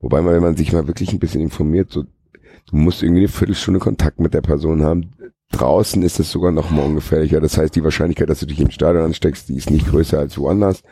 Wobei 0.00 0.20
man, 0.20 0.34
wenn 0.34 0.42
man 0.42 0.56
sich 0.56 0.72
mal 0.72 0.86
wirklich 0.86 1.12
ein 1.12 1.20
bisschen 1.20 1.40
informiert, 1.40 1.90
so, 1.90 2.02
du 2.02 2.76
musst 2.76 3.02
irgendwie 3.02 3.22
eine 3.22 3.28
Viertelstunde 3.28 3.80
Kontakt 3.80 4.20
mit 4.20 4.34
der 4.34 4.40
Person 4.40 4.82
haben. 4.82 5.12
Draußen 5.52 6.02
ist 6.02 6.18
es 6.18 6.30
sogar 6.30 6.50
noch 6.50 6.70
mal 6.70 6.84
ungefährlicher. 6.84 7.40
Das 7.40 7.56
heißt, 7.56 7.76
die 7.76 7.84
Wahrscheinlichkeit, 7.84 8.28
dass 8.28 8.40
du 8.40 8.46
dich 8.46 8.60
im 8.60 8.70
Stadion 8.70 9.04
ansteckst, 9.04 9.48
die 9.48 9.56
ist 9.56 9.70
nicht 9.70 9.86
größer 9.86 10.18
als 10.18 10.38
woanders. 10.38 10.82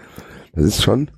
Das 0.52 0.65
ist 0.65 0.83
schon, 0.83 1.10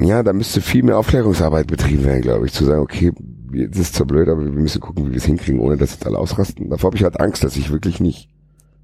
ja, 0.00 0.22
da 0.22 0.32
müsste 0.32 0.60
viel 0.60 0.82
mehr 0.82 0.98
Aufklärungsarbeit 0.98 1.66
betrieben 1.66 2.04
werden, 2.04 2.22
glaube 2.22 2.46
ich, 2.46 2.52
zu 2.52 2.64
sagen, 2.64 2.80
okay, 2.80 3.12
jetzt 3.52 3.78
ist 3.78 3.94
zwar 3.94 4.06
blöd, 4.06 4.28
aber 4.28 4.44
wir 4.44 4.52
müssen 4.52 4.80
gucken, 4.80 5.06
wie 5.06 5.10
wir 5.10 5.18
es 5.18 5.24
hinkriegen, 5.24 5.60
ohne 5.60 5.76
dass 5.76 5.92
jetzt 5.92 6.06
alle 6.06 6.18
ausrasten. 6.18 6.70
Davor 6.70 6.88
habe 6.88 6.96
ich 6.96 7.04
halt 7.04 7.18
Angst, 7.20 7.42
dass 7.42 7.56
ich 7.56 7.72
wirklich 7.72 8.00
nicht, 8.00 8.28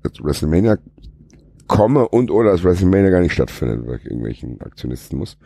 dass 0.03 0.13
WrestleMania 0.23 0.79
komme 1.67 2.09
und 2.09 2.31
oder 2.31 2.51
das 2.51 2.65
WrestleMania 2.65 3.11
gar 3.11 3.21
nicht 3.21 3.33
stattfindet, 3.33 3.87
weil 3.87 3.99
ich 3.99 4.07
irgendwelchen 4.07 4.61
Aktionisten 4.61 5.19
muss. 5.19 5.39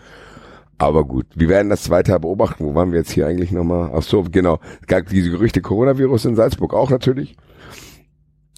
Aber 0.79 1.05
gut, 1.05 1.27
wir 1.35 1.49
werden 1.49 1.69
das 1.69 1.91
weiter 1.91 2.19
beobachten. 2.21 2.65
Wo 2.65 2.75
waren 2.75 2.93
wir 2.93 3.01
jetzt 3.01 3.11
hier 3.11 3.27
eigentlich 3.27 3.51
nochmal? 3.51 3.91
Ach 3.93 4.03
so, 4.03 4.23
genau. 4.23 4.61
Es 4.81 4.87
gab 4.87 5.09
diese 5.09 5.31
Gerüchte 5.31 5.61
Coronavirus 5.61 6.27
in 6.27 6.37
Salzburg 6.37 6.73
auch 6.73 6.91
natürlich. 6.91 7.37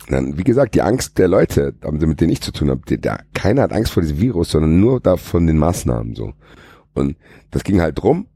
Dann, 0.09 0.37
wie 0.37 0.45
gesagt, 0.45 0.75
die 0.75 0.83
Angst 0.83 1.19
der 1.19 1.29
Leute, 1.29 1.75
mit 1.91 2.21
denen 2.21 2.33
ich 2.33 2.43
zu 2.43 2.53
tun 2.53 2.69
habe, 2.69 2.99
da, 2.99 3.21
keiner 3.33 3.63
hat 3.63 3.73
Angst 3.73 3.93
vor 3.93 4.03
diesem 4.03 4.21
Virus, 4.21 4.51
sondern 4.51 4.81
nur 4.81 5.01
da 5.01 5.17
von 5.17 5.47
den 5.47 5.57
Maßnahmen 5.57 6.15
so. 6.15 6.35
Und 6.95 7.17
das 7.51 7.65
ging 7.65 7.81
halt 7.81 8.01
drum. 8.01 8.27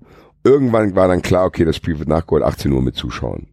Irgendwann 0.43 0.95
war 0.95 1.09
dann 1.09 1.23
klar, 1.23 1.47
okay, 1.47 1.65
das 1.65 1.77
Spiel 1.77 1.99
wird 1.99 2.09
nachgeholt, 2.09 2.43
18 2.45 2.73
Uhr 2.73 2.83
mit 2.83 2.97
Zuschauern. 2.97 3.49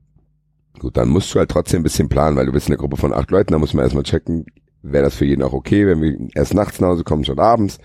Gut, 0.79 0.97
dann 0.97 1.09
musst 1.09 1.33
du 1.33 1.39
halt 1.39 1.49
trotzdem 1.49 1.81
ein 1.81 1.83
bisschen 1.83 2.09
planen, 2.09 2.35
weil 2.35 2.47
du 2.47 2.51
bist 2.51 2.67
in 2.67 2.73
einer 2.73 2.79
Gruppe 2.79 2.97
von 2.97 3.13
acht 3.13 3.31
Leuten, 3.31 3.53
da 3.53 3.59
muss 3.59 3.73
man 3.73 3.83
erstmal 3.83 4.03
checken, 4.03 4.45
wäre 4.81 5.03
das 5.03 5.15
für 5.15 5.25
jeden 5.25 5.43
auch 5.43 5.53
okay, 5.53 5.85
wenn 5.87 6.01
wir 6.01 6.17
erst 6.33 6.53
nachts 6.53 6.79
nach 6.79 6.89
Hause 6.89 7.03
kommen, 7.03 7.23
schon 7.23 7.39
abends. 7.39 7.77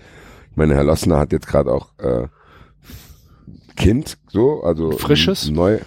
Ich 0.51 0.57
meine, 0.57 0.73
Herr 0.75 0.83
Lossner 0.83 1.19
hat 1.19 1.31
jetzt 1.31 1.47
gerade 1.47 1.71
auch 1.71 1.93
äh, 1.99 2.27
Kind, 3.75 4.17
so, 4.29 4.63
also 4.63 4.91
Frisches? 4.91 5.51
Neu, 5.51 5.77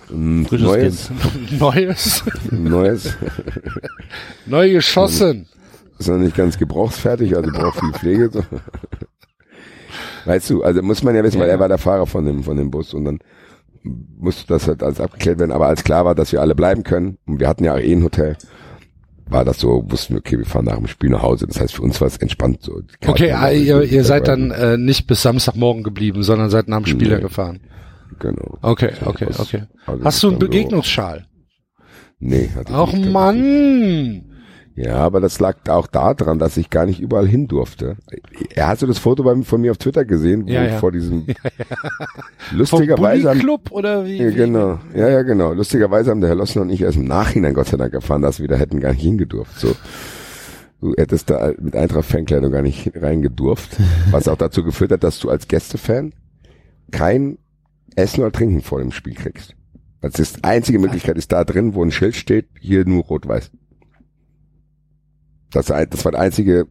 Frisches 0.46 0.60
neues, 0.62 1.08
Kind. 1.08 1.60
Neues. 1.60 2.24
neues, 2.52 3.16
Neu 4.46 4.70
geschossen. 4.70 5.48
ist 5.98 6.08
noch 6.08 6.16
nicht 6.16 6.36
ganz 6.36 6.56
gebrauchsfertig, 6.56 7.36
also 7.36 7.50
braucht 7.50 7.80
viel 7.80 7.92
Pflege. 7.92 8.30
So. 8.32 8.44
Weißt 10.24 10.50
du, 10.50 10.62
also 10.62 10.82
muss 10.82 11.02
man 11.02 11.14
ja 11.14 11.22
wissen, 11.24 11.40
weil 11.40 11.48
er 11.48 11.58
war 11.60 11.68
der 11.68 11.78
Fahrer 11.78 12.06
von 12.06 12.24
dem 12.24 12.42
von 12.42 12.56
dem 12.56 12.70
Bus 12.70 12.94
und 12.94 13.04
dann 13.04 13.18
musste 13.82 14.46
das 14.46 14.66
halt 14.68 14.82
alles 14.82 15.00
abgeklärt 15.00 15.38
werden. 15.38 15.52
Aber 15.52 15.66
als 15.66 15.84
klar 15.84 16.04
war, 16.04 16.14
dass 16.14 16.32
wir 16.32 16.40
alle 16.40 16.54
bleiben 16.54 16.82
können 16.82 17.18
und 17.26 17.40
wir 17.40 17.48
hatten 17.48 17.64
ja 17.64 17.74
auch 17.74 17.78
eh 17.78 17.92
ein 17.92 18.02
Hotel, 18.04 18.36
war 19.26 19.44
das 19.44 19.60
so, 19.60 19.84
wussten 19.88 20.14
wir, 20.14 20.18
okay, 20.18 20.38
wir 20.38 20.44
fahren 20.44 20.64
nach 20.66 20.76
dem 20.76 20.86
Spiel 20.88 21.10
nach 21.10 21.22
Hause. 21.22 21.46
Das 21.46 21.60
heißt, 21.60 21.74
für 21.74 21.82
uns 21.82 22.00
war 22.00 22.08
es 22.08 22.16
entspannt 22.18 22.62
so. 22.62 22.80
Okay, 23.06 23.32
ah, 23.32 23.50
ihr, 23.50 23.82
ihr 23.82 24.04
seid 24.04 24.28
dann 24.28 24.50
äh, 24.50 24.76
nicht 24.76 25.06
bis 25.06 25.22
Samstagmorgen 25.22 25.82
geblieben, 25.82 26.22
sondern 26.22 26.50
seid 26.50 26.68
nach 26.68 26.78
dem 26.78 26.86
Spiel 26.86 27.14
Nee. 27.14 27.20
gefahren. 27.22 27.60
Genau. 28.18 28.58
Okay, 28.60 28.90
okay, 29.04 29.28
okay. 29.38 29.62
also 29.86 30.04
Hast 30.04 30.22
du 30.22 30.28
einen 30.28 30.38
Begegnungsschal? 30.38 31.26
Nee, 32.18 32.50
hatte 32.54 32.72
ich 32.72 32.76
Ach 32.76 32.92
nicht. 32.92 33.10
Mann! 33.10 34.29
Ja, 34.76 34.96
aber 34.96 35.20
das 35.20 35.40
lag 35.40 35.56
auch 35.68 35.86
daran, 35.88 36.38
dass 36.38 36.56
ich 36.56 36.70
gar 36.70 36.86
nicht 36.86 37.00
überall 37.00 37.26
hin 37.26 37.48
durfte. 37.48 37.96
Er 38.54 38.68
hast 38.68 38.80
du 38.82 38.86
das 38.86 38.98
Foto 38.98 39.24
bei, 39.24 39.34
von 39.42 39.60
mir 39.60 39.72
auf 39.72 39.78
Twitter 39.78 40.04
gesehen, 40.04 40.46
wo 40.46 40.50
Ja, 40.50 40.64
ich 40.64 40.70
ja. 40.72 40.78
vor 40.78 40.92
diesem 40.92 41.26
lustigerweise 42.52 43.28
haben- 43.28 43.38
Bulli-Club 43.38 43.70
oder 43.72 44.04
wie? 44.06 44.16
Ja, 44.18 44.30
genau. 44.30 44.78
Ja, 44.94 45.08
ja, 45.08 45.22
genau. 45.22 45.52
Lustigerweise 45.52 46.10
haben 46.10 46.20
der 46.20 46.30
Herr 46.30 46.36
Lossner 46.36 46.62
und 46.62 46.70
ich 46.70 46.80
erst 46.82 46.96
im 46.96 47.04
Nachhinein 47.04 47.54
Gott 47.54 47.66
sei 47.68 47.76
Dank 47.76 47.92
erfahren, 47.94 48.22
dass 48.22 48.40
wir 48.40 48.48
da 48.48 48.56
hätten 48.56 48.80
gar 48.80 48.92
nicht 48.92 49.02
hingedurft. 49.02 49.58
So. 49.58 49.74
Du 50.80 50.94
hättest 50.96 51.28
da 51.30 51.52
mit 51.60 51.76
Eintracht-Fankleidung 51.76 52.50
gar 52.52 52.62
nicht 52.62 52.92
reingedurft. 52.96 53.76
Was 54.10 54.28
auch 54.28 54.36
dazu 54.38 54.64
geführt 54.64 54.92
hat, 54.92 55.04
dass 55.04 55.18
du 55.18 55.28
als 55.28 55.46
Gästefan 55.46 56.14
kein 56.90 57.38
Essen 57.96 58.20
oder 58.22 58.32
Trinken 58.32 58.62
vor 58.62 58.78
dem 58.80 58.92
Spiel 58.92 59.14
kriegst. 59.14 59.54
Das 60.00 60.14
ist 60.18 60.38
die 60.38 60.44
einzige 60.44 60.78
Möglichkeit 60.78 61.18
ist 61.18 61.32
da 61.32 61.44
drin, 61.44 61.74
wo 61.74 61.84
ein 61.84 61.90
Schild 61.90 62.16
steht, 62.16 62.46
hier 62.58 62.86
nur 62.86 63.02
rot-weiß. 63.04 63.50
Das, 65.50 65.68
war- 65.70 65.84
das 65.86 66.04
war 66.04 66.12
der 66.12 66.20
einzige 66.20 66.66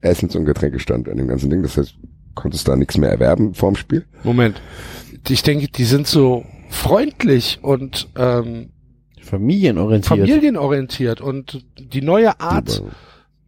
Essens- 0.00 0.36
und 0.36 0.44
Getränkestand 0.44 1.08
an 1.08 1.16
dem 1.16 1.28
ganzen 1.28 1.50
Ding. 1.50 1.62
Das 1.62 1.76
heißt, 1.76 1.94
konntest 2.34 2.66
da 2.68 2.76
nichts 2.76 2.96
mehr 2.98 3.10
erwerben 3.10 3.54
vorm 3.54 3.76
Spiel. 3.76 4.04
Moment. 4.22 4.60
Ich 5.28 5.42
denke, 5.42 5.68
die 5.68 5.84
sind 5.84 6.06
so 6.06 6.44
freundlich 6.68 7.60
und 7.62 8.08
ähm, 8.16 8.70
Familienorientiert. 9.22 10.18
familienorientiert 10.18 11.20
und 11.22 11.64
die 11.78 12.02
neue 12.02 12.38
Art 12.40 12.82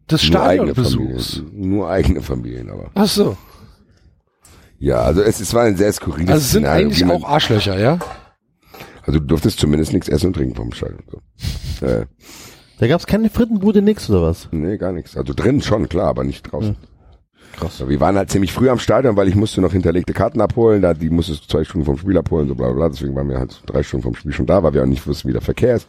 des 0.09 0.29
Nur 0.29 0.41
eigene 0.41 0.71
Stadionbesuchs. 0.73 1.43
Nur 1.53 1.89
eigene 1.89 2.21
Familien, 2.21 2.69
aber. 2.71 2.89
Ach 2.95 3.07
so. 3.07 3.37
Ja, 4.79 5.01
also 5.01 5.21
es, 5.21 5.39
es 5.39 5.53
war 5.53 5.63
ein 5.63 5.75
sehr 5.75 5.91
skurriles 5.91 6.29
Also 6.29 6.41
es 6.41 6.51
sind 6.51 6.63
Szenario, 6.63 6.85
eigentlich 6.87 7.05
man- 7.05 7.17
auch 7.23 7.29
Arschlöcher, 7.29 7.79
ja? 7.79 7.99
Also 9.05 9.19
du 9.19 9.25
durftest 9.25 9.59
zumindest 9.59 9.93
nichts 9.93 10.07
essen 10.09 10.27
und 10.27 10.33
trinken 10.33 10.55
vom 10.55 10.71
Stadion. 10.71 11.03
So. 11.11 11.21
Äh, 11.85 12.07
Da 12.79 12.87
gab's 12.87 13.07
keine 13.07 13.29
Frittenbude, 13.29 13.81
nix 13.81 14.09
oder 14.09 14.21
was? 14.21 14.49
nee, 14.51 14.77
gar 14.77 14.91
nichts. 14.91 15.17
Also 15.17 15.33
drin 15.33 15.61
schon, 15.61 15.89
klar, 15.89 16.07
aber 16.07 16.23
nicht 16.23 16.51
draußen. 16.51 16.75
Krass. 17.57 17.83
wir 17.87 17.99
waren 17.99 18.17
halt 18.17 18.29
ziemlich 18.29 18.53
früh 18.53 18.69
am 18.69 18.77
Stadion, 18.77 19.15
weil 19.15 19.27
ich 19.27 19.35
musste 19.35 19.61
noch 19.61 19.71
hinterlegte 19.71 20.13
Karten 20.13 20.41
abholen, 20.41 20.83
da 20.83 20.93
die 20.93 21.09
musstest 21.09 21.45
du 21.45 21.47
zwei 21.47 21.63
Stunden 21.63 21.85
vom 21.85 21.97
Spiel 21.97 22.17
abholen, 22.17 22.47
so 22.47 22.53
bla 22.53 22.67
bla 22.67 22.75
bla. 22.75 22.89
Deswegen 22.89 23.15
waren 23.15 23.29
wir 23.29 23.39
halt 23.39 23.63
drei 23.65 23.81
Stunden 23.81 24.03
vom 24.03 24.15
Spiel 24.15 24.31
schon 24.31 24.45
da, 24.45 24.61
weil 24.61 24.73
wir 24.73 24.83
auch 24.83 24.87
nicht 24.87 25.07
wussten, 25.07 25.29
wie 25.29 25.33
der 25.33 25.41
Verkehr 25.41 25.75
ist. 25.75 25.87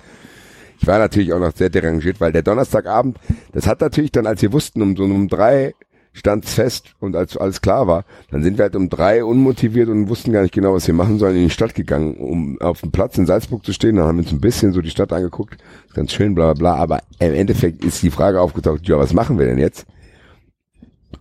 Ich 0.81 0.87
war 0.87 0.99
natürlich 0.99 1.33
auch 1.33 1.41
noch 1.41 1.55
sehr 1.55 1.69
derangiert, 1.69 2.21
weil 2.21 2.33
der 2.33 2.43
Donnerstagabend, 2.43 3.19
das 3.53 3.67
hat 3.67 3.81
natürlich 3.81 4.13
dann, 4.13 4.27
als 4.27 4.41
wir 4.41 4.53
wussten, 4.53 4.81
um 4.81 4.97
so 4.97 5.05
um 5.05 5.29
drei 5.29 5.75
stand's 6.19 6.53
fest 6.53 6.95
und 7.01 7.17
als 7.17 7.37
alles 7.37 7.61
klar 7.61 7.87
war, 7.87 8.05
dann 8.31 8.43
sind 8.43 8.59
wir 8.59 8.65
halt 8.65 8.77
um 8.77 8.89
drei 8.89 9.25
unmotiviert 9.25 9.89
und 9.89 10.09
wussten 10.09 10.33
gar 10.33 10.43
nicht 10.43 10.55
genau, 10.55 10.75
was 10.75 10.87
wir 10.87 10.95
machen 10.95 11.19
sollen, 11.19 11.37
in 11.37 11.45
die 11.45 11.51
Stadt 11.51 11.75
gegangen, 11.75 12.17
um 12.17 12.61
auf 12.61 12.81
dem 12.81 12.91
Platz 12.91 13.17
in 13.19 13.27
Salzburg 13.27 13.65
zu 13.65 13.73
stehen. 13.73 13.97
Dann 13.97 14.07
haben 14.07 14.19
wir 14.19 14.25
uns 14.25 14.33
ein 14.33 14.41
bisschen 14.41 14.73
so 14.73 14.83
die 14.83 14.91
Stadt 14.91 15.13
angeguckt, 15.13 15.59
ganz 15.95 16.13
schön, 16.13 16.35
bla 16.35 16.53
bla 16.53 16.75
bla. 16.75 16.83
Aber 16.83 17.03
im 17.19 17.35
Endeffekt 17.35 17.85
ist 17.85 18.03
die 18.03 18.11
Frage 18.11 18.41
aufgetaucht, 18.41 18.87
ja, 18.89 18.99
was 18.99 19.15
machen 19.15 19.39
wir 19.39 19.47
denn 19.47 19.59
jetzt? 19.59 19.87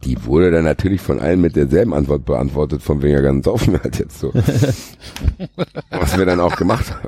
Die 0.04 0.26
wurde 0.26 0.52
dann 0.52 0.66
natürlich 0.66 1.02
von 1.02 1.20
allen 1.20 1.42
mit 1.42 1.56
derselben 1.56 1.94
Antwort 1.94 2.26
beantwortet, 2.26 2.82
von 2.82 3.02
wegen 3.02 3.14
ja 3.14 3.22
ganz 3.22 3.46
saufen 3.46 3.74
wir 3.74 3.84
halt 3.84 3.98
jetzt 4.00 4.20
so. 4.20 4.34
was 5.90 6.18
wir 6.18 6.26
dann 6.26 6.40
auch 6.40 6.56
gemacht 6.56 6.92
haben. 6.92 7.08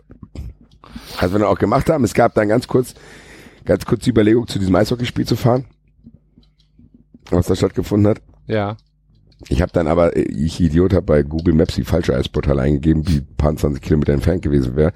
Was 1.20 1.32
wir 1.32 1.40
dann 1.40 1.48
auch 1.48 1.60
gemacht 1.60 1.90
haben, 1.90 2.04
es 2.04 2.14
gab 2.14 2.34
dann 2.36 2.48
ganz 2.48 2.68
kurz, 2.68 2.94
ganz 3.66 3.86
kurz 3.86 4.04
die 4.04 4.12
Überlegung, 4.12 4.48
zu 4.48 4.60
diesem 4.60 4.76
Eishockeyspiel 4.76 5.26
zu 5.26 5.36
fahren, 5.36 5.66
was 7.32 7.48
da 7.48 7.56
stattgefunden 7.56 8.10
hat. 8.10 8.22
Ja. 8.48 8.78
Ich 9.48 9.62
habe 9.62 9.72
dann 9.72 9.88
aber, 9.88 10.18
ich 10.18 10.60
Idiot, 10.60 10.94
habe 10.94 11.06
bei 11.06 11.24
Google 11.24 11.54
Maps 11.54 11.76
die 11.76 11.86
falsche 11.86 12.16
Eisportal 12.16 12.60
eingegeben, 12.60 13.04
die 13.04 13.20
ein 13.20 13.36
paar 13.38 13.56
20 13.56 13.82
Kilometer 13.82 14.14
entfernt 14.14 14.42
gewesen 14.42 14.76
wäre, 14.76 14.92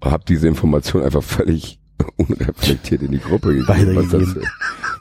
und 0.00 0.10
habe 0.10 0.24
diese 0.28 0.46
Information 0.48 1.02
einfach 1.02 1.22
völlig 1.22 1.78
unreflektiert 2.16 3.02
in 3.02 3.12
die 3.12 3.20
Gruppe 3.20 3.54
gegeben, 3.54 3.96
was 3.96 4.10
dazu, 4.10 4.40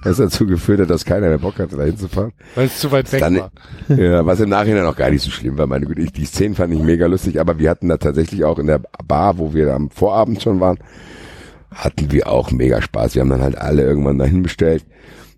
was 0.03 0.17
dazu 0.17 0.47
geführt 0.47 0.79
hat, 0.79 0.89
dass 0.89 1.03
keiner 1.03 1.27
mehr 1.27 1.39
Bock 1.39 1.59
hatte, 1.59 1.75
da 1.75 1.83
hinzufahren. 1.83 2.31
Weil 2.55 2.67
es 2.67 2.79
zu 2.79 2.89
weit 2.91 3.11
weg 3.11 3.19
Dann, 3.19 3.37
war. 3.37 3.51
ja, 3.97 4.25
was 4.25 4.39
im 4.39 4.49
Nachhinein 4.49 4.85
auch 4.85 4.95
gar 4.95 5.09
nicht 5.09 5.23
so 5.23 5.29
schlimm 5.29 5.57
war. 5.57 5.67
Meine 5.67 5.87
Güte, 5.87 6.01
ich, 6.01 6.13
die 6.13 6.25
Szenen 6.25 6.55
fand 6.55 6.73
ich 6.73 6.81
mega 6.81 7.05
lustig, 7.07 7.39
aber 7.41 7.59
wir 7.59 7.69
hatten 7.69 7.89
da 7.89 7.97
tatsächlich 7.97 8.45
auch 8.45 8.59
in 8.59 8.67
der 8.67 8.79
Bar, 9.05 9.37
wo 9.37 9.53
wir 9.53 9.73
am 9.73 9.89
Vorabend 9.89 10.41
schon 10.41 10.61
waren, 10.61 10.77
hatten 11.71 12.11
wir 12.11 12.29
auch 12.29 12.51
mega 12.51 12.81
Spaß. 12.81 13.15
Wir 13.15 13.23
haben 13.23 13.29
dann 13.29 13.41
halt 13.41 13.57
alle 13.57 13.81
irgendwann 13.81 14.17
dahin 14.17 14.41
bestellt. 14.41 14.85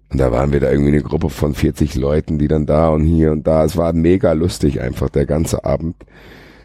Und 0.10 0.20
da 0.20 0.32
waren 0.32 0.54
wir 0.54 0.60
da 0.60 0.72
irgendwie 0.72 0.94
eine 0.94 1.02
Gruppe 1.02 1.30
von 1.30 1.54
40 1.54 1.96
Leuten, 1.96 2.40
die 2.40 2.48
dann 2.48 2.66
da 2.66 2.90
und 2.90 3.04
hier 3.04 3.32
und 3.32 3.46
da. 3.46 3.66
Es 3.66 3.76
war 3.76 3.92
mega 3.94 4.32
lustig 4.32 4.80
einfach, 4.82 5.10
der 5.10 5.26
ganze 5.26 5.66
Abend. 5.66 5.96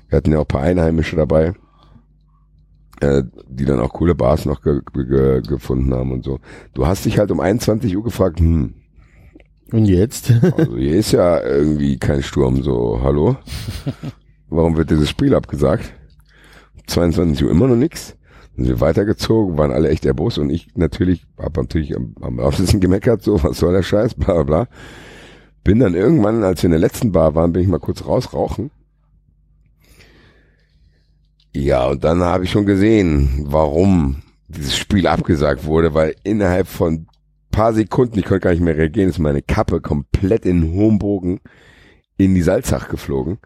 Wir 0.08 0.18
hatten 0.18 0.32
ja 0.32 0.38
auch 0.38 0.44
ein 0.44 0.48
paar 0.48 0.62
Einheimische 0.62 1.16
dabei, 1.16 1.54
äh, 3.00 3.22
die 3.48 3.64
dann 3.64 3.80
auch 3.80 3.92
coole 3.92 4.14
Bars 4.14 4.44
noch 4.44 4.62
ge 4.62 4.80
ge 4.94 5.40
gefunden 5.42 5.92
haben 5.92 6.12
und 6.12 6.24
so. 6.24 6.38
Du 6.74 6.86
hast 6.86 7.04
dich 7.04 7.18
halt 7.18 7.30
um 7.32 7.40
21 7.40 7.96
Uhr 7.96 8.04
gefragt, 8.04 8.38
hm, 8.38 8.74
Und 9.72 9.86
jetzt? 9.86 10.32
also 10.56 10.76
hier 10.76 10.96
ist 10.96 11.12
ja 11.12 11.40
irgendwie 11.42 11.98
kein 11.98 12.22
Sturm, 12.22 12.62
so, 12.62 13.00
hallo? 13.02 13.36
Warum 14.50 14.76
wird 14.76 14.90
dieses 14.90 15.08
Spiel 15.08 15.34
abgesagt? 15.34 15.94
22 16.86 17.44
Uhr 17.44 17.50
immer 17.50 17.66
noch 17.68 17.76
nix. 17.76 18.16
Dann 18.56 18.66
sind 18.66 18.74
wir 18.74 18.80
weitergezogen, 18.80 19.58
waren 19.58 19.72
alle 19.72 19.88
echt 19.88 20.04
erbost 20.04 20.38
und 20.38 20.50
ich 20.50 20.68
natürlich, 20.74 21.26
hab 21.38 21.56
natürlich 21.56 21.96
am, 21.96 22.14
am 22.20 22.38
lautesten 22.38 22.80
gemeckert, 22.80 23.22
so, 23.22 23.42
was 23.42 23.58
soll 23.58 23.72
der 23.72 23.82
Scheiß, 23.82 24.14
bla 24.14 24.34
bla 24.34 24.42
bla. 24.42 24.68
Bin 25.64 25.78
dann 25.78 25.94
irgendwann, 25.94 26.42
als 26.42 26.62
wir 26.62 26.68
in 26.68 26.72
der 26.72 26.80
letzten 26.80 27.12
Bar 27.12 27.34
waren, 27.34 27.52
bin 27.52 27.62
ich 27.62 27.68
mal 27.68 27.78
kurz 27.78 28.04
rausrauchen. 28.04 28.70
Ja, 31.54 31.86
und 31.86 32.02
dann 32.02 32.22
habe 32.22 32.44
ich 32.44 32.50
schon 32.50 32.66
gesehen, 32.66 33.44
warum 33.46 34.22
dieses 34.48 34.76
Spiel 34.76 35.06
abgesagt 35.06 35.64
wurde, 35.64 35.94
weil 35.94 36.14
innerhalb 36.24 36.66
von 36.66 37.06
paar 37.50 37.74
Sekunden, 37.74 38.18
ich 38.18 38.24
konnte 38.24 38.40
gar 38.40 38.50
nicht 38.50 38.62
mehr 38.62 38.76
reagieren, 38.76 39.10
ist 39.10 39.18
meine 39.18 39.42
Kappe 39.42 39.80
komplett 39.80 40.44
in 40.46 40.72
hohem 40.72 40.98
Bogen 40.98 41.40
in 42.16 42.34
die 42.34 42.42
Salzach 42.42 42.88
geflogen. 42.88 43.38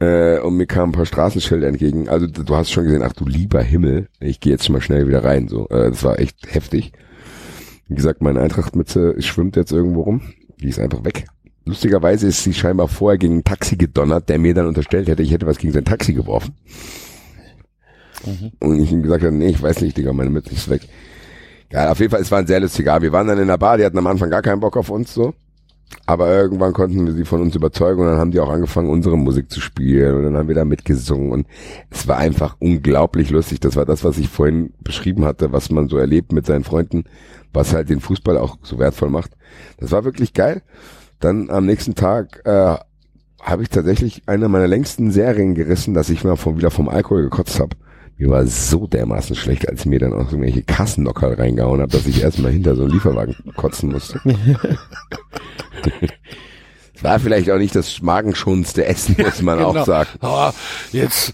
Äh, 0.00 0.38
und 0.40 0.56
mir 0.56 0.66
kamen 0.66 0.90
ein 0.90 0.96
paar 0.96 1.06
Straßenschilder 1.06 1.68
entgegen. 1.68 2.08
Also 2.08 2.26
du 2.26 2.56
hast 2.56 2.70
schon 2.70 2.84
gesehen, 2.84 3.02
ach 3.02 3.12
du 3.12 3.26
lieber 3.26 3.62
Himmel, 3.62 4.08
ich 4.18 4.40
gehe 4.40 4.52
jetzt 4.52 4.68
mal 4.70 4.80
schnell 4.80 5.06
wieder 5.06 5.22
rein. 5.22 5.48
So, 5.48 5.68
äh, 5.68 5.90
das 5.90 6.02
war 6.02 6.18
echt 6.18 6.52
heftig. 6.52 6.92
Wie 7.88 7.94
gesagt, 7.94 8.22
meine 8.22 8.40
Eintrachtmütze 8.40 9.20
schwimmt 9.20 9.56
jetzt 9.56 9.72
irgendwo 9.72 10.02
rum. 10.02 10.22
Die 10.60 10.68
ist 10.68 10.78
einfach 10.78 11.04
weg. 11.04 11.26
Lustigerweise 11.66 12.28
ist 12.28 12.42
sie 12.42 12.54
scheinbar 12.54 12.88
vorher 12.88 13.18
gegen 13.18 13.38
ein 13.38 13.44
Taxi 13.44 13.76
gedonnert, 13.76 14.28
der 14.28 14.38
mir 14.38 14.54
dann 14.54 14.66
unterstellt 14.66 15.08
hätte, 15.08 15.22
ich 15.22 15.32
hätte 15.32 15.46
was 15.46 15.58
gegen 15.58 15.72
sein 15.72 15.84
Taxi 15.84 16.14
geworfen. 16.14 16.54
Und 18.58 18.80
ich 18.80 18.92
ihm 18.92 19.02
gesagt 19.02 19.24
habe, 19.24 19.34
nee, 19.34 19.48
ich 19.48 19.62
weiß 19.62 19.80
nicht, 19.82 19.96
Digga, 19.96 20.12
meine 20.12 20.30
Mütze 20.30 20.52
ist 20.52 20.68
weg. 20.68 20.82
Ja, 21.72 21.90
auf 21.90 22.00
jeden 22.00 22.10
Fall, 22.10 22.20
es 22.20 22.30
war 22.30 22.38
ein 22.38 22.46
sehr 22.46 22.60
lustiger 22.60 22.94
Abend. 22.94 23.04
Wir 23.04 23.12
waren 23.12 23.26
dann 23.26 23.38
in 23.38 23.46
der 23.48 23.58
Bar, 23.58 23.76
die 23.76 23.84
hatten 23.84 23.98
am 23.98 24.06
Anfang 24.06 24.30
gar 24.30 24.42
keinen 24.42 24.60
Bock 24.60 24.76
auf 24.76 24.90
uns, 24.90 25.14
so. 25.14 25.34
Aber 26.06 26.32
irgendwann 26.34 26.72
konnten 26.72 27.06
wir 27.06 27.12
sie 27.12 27.24
von 27.24 27.40
uns 27.40 27.54
überzeugen 27.54 28.00
und 28.00 28.06
dann 28.06 28.18
haben 28.18 28.30
die 28.30 28.40
auch 28.40 28.48
angefangen, 28.48 28.90
unsere 28.90 29.16
Musik 29.16 29.50
zu 29.50 29.60
spielen 29.60 30.16
und 30.16 30.24
dann 30.24 30.36
haben 30.36 30.48
wir 30.48 30.54
da 30.54 30.64
mitgesungen 30.64 31.30
und 31.32 31.46
es 31.90 32.06
war 32.08 32.16
einfach 32.16 32.56
unglaublich 32.58 33.30
lustig. 33.30 33.60
Das 33.60 33.76
war 33.76 33.86
das, 33.86 34.04
was 34.04 34.18
ich 34.18 34.28
vorhin 34.28 34.72
beschrieben 34.80 35.24
hatte, 35.24 35.52
was 35.52 35.70
man 35.70 35.88
so 35.88 35.98
erlebt 35.98 36.32
mit 36.32 36.46
seinen 36.46 36.64
Freunden, 36.64 37.04
was 37.52 37.74
halt 37.74 37.90
den 37.90 38.00
Fußball 38.00 38.38
auch 38.38 38.58
so 38.62 38.78
wertvoll 38.78 39.10
macht. 39.10 39.32
Das 39.78 39.92
war 39.92 40.04
wirklich 40.04 40.32
geil. 40.32 40.62
Dann 41.18 41.50
am 41.50 41.66
nächsten 41.66 41.94
Tag 41.94 42.42
äh, 42.44 42.76
habe 43.40 43.62
ich 43.62 43.68
tatsächlich 43.68 44.22
eine 44.26 44.48
meiner 44.48 44.68
längsten 44.68 45.10
Serien 45.10 45.54
gerissen, 45.54 45.94
dass 45.94 46.10
ich 46.10 46.24
mal 46.24 46.36
vom, 46.36 46.58
wieder 46.58 46.70
vom 46.70 46.88
Alkohol 46.88 47.22
gekotzt 47.22 47.60
habe. 47.60 47.76
Mir 48.20 48.28
war 48.28 48.46
so 48.46 48.86
dermaßen 48.86 49.34
schlecht, 49.34 49.66
als 49.66 49.80
ich 49.80 49.86
mir 49.86 49.98
dann 49.98 50.12
auch 50.12 50.28
so 50.28 50.36
irgendwelche 50.36 50.60
Kassennocker 50.62 51.38
reingehauen 51.38 51.80
habe, 51.80 51.90
dass 51.90 52.06
ich 52.06 52.20
erstmal 52.22 52.52
hinter 52.52 52.76
so 52.76 52.82
einen 52.82 52.92
Lieferwagen 52.92 53.34
kotzen 53.56 53.90
musste. 53.92 54.20
Es 56.94 57.02
war 57.02 57.18
vielleicht 57.18 57.50
auch 57.50 57.56
nicht 57.56 57.74
das 57.74 58.02
magenschonendste 58.02 58.84
Essen, 58.84 59.16
muss 59.18 59.40
man 59.40 59.60
auch 59.60 59.72
Genau. 59.72 59.84
sagen. 59.86 60.10
Aber 60.20 60.52
jetzt, 60.92 61.32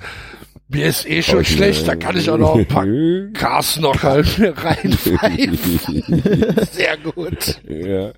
mir 0.69 0.87
ist 0.87 1.09
eh 1.11 1.23
schon 1.23 1.41
Oh, 1.41 1.45
schlecht, 1.45 1.89
da 1.89 1.97
kann 1.97 2.17
ich 2.17 2.31
auch 2.31 2.39
noch 2.39 2.55
ein 2.55 2.69
paar 2.69 2.87
mir 3.35 4.55
reinpfeifen. 4.57 6.23
Sehr 6.71 6.97
gut. 6.99 7.61
Ja. 7.69 8.13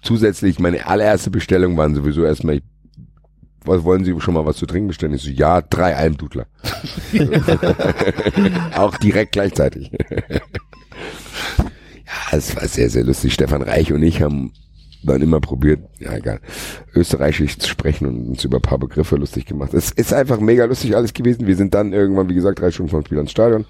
Zusätzlich, 0.00 0.60
meine 0.60 0.86
allererste 0.86 1.30
Bestellung 1.30 1.76
waren 1.76 1.96
sowieso 1.96 2.22
erstmal, 2.24 2.54
ich, 2.58 2.62
was 3.64 3.84
wollen 3.84 4.04
Sie 4.04 4.18
schon 4.20 4.34
mal 4.34 4.46
was 4.46 4.56
zu 4.56 4.66
trinken 4.66 4.88
bestellen? 4.88 5.14
Ich 5.14 5.22
so, 5.22 5.30
ja, 5.30 5.60
drei 5.62 5.96
Almdudler. 5.96 6.46
Auch 8.76 8.96
direkt 8.96 9.32
gleichzeitig. 9.32 9.90
ja, 9.90 10.40
es 12.32 12.56
war 12.56 12.66
sehr, 12.66 12.90
sehr 12.90 13.04
lustig. 13.04 13.34
Stefan 13.34 13.62
Reich 13.62 13.92
und 13.92 14.02
ich 14.02 14.22
haben 14.22 14.52
dann 15.02 15.22
immer 15.22 15.40
probiert, 15.40 15.80
ja 15.98 16.14
egal, 16.14 16.40
österreichisch 16.94 17.58
zu 17.58 17.68
sprechen 17.68 18.06
und 18.06 18.28
uns 18.28 18.44
über 18.44 18.58
ein 18.58 18.62
paar 18.62 18.78
Begriffe 18.78 19.16
lustig 19.16 19.46
gemacht. 19.46 19.72
Es 19.74 19.90
ist 19.90 20.12
einfach 20.12 20.40
mega 20.40 20.64
lustig 20.66 20.94
alles 20.96 21.14
gewesen. 21.14 21.46
Wir 21.46 21.56
sind 21.56 21.74
dann 21.74 21.92
irgendwann, 21.92 22.28
wie 22.28 22.34
gesagt, 22.34 22.60
drei 22.60 22.70
Stunden 22.70 22.90
vom 22.90 23.04
Spiel 23.04 23.18
ans 23.18 23.30
Stadion, 23.30 23.64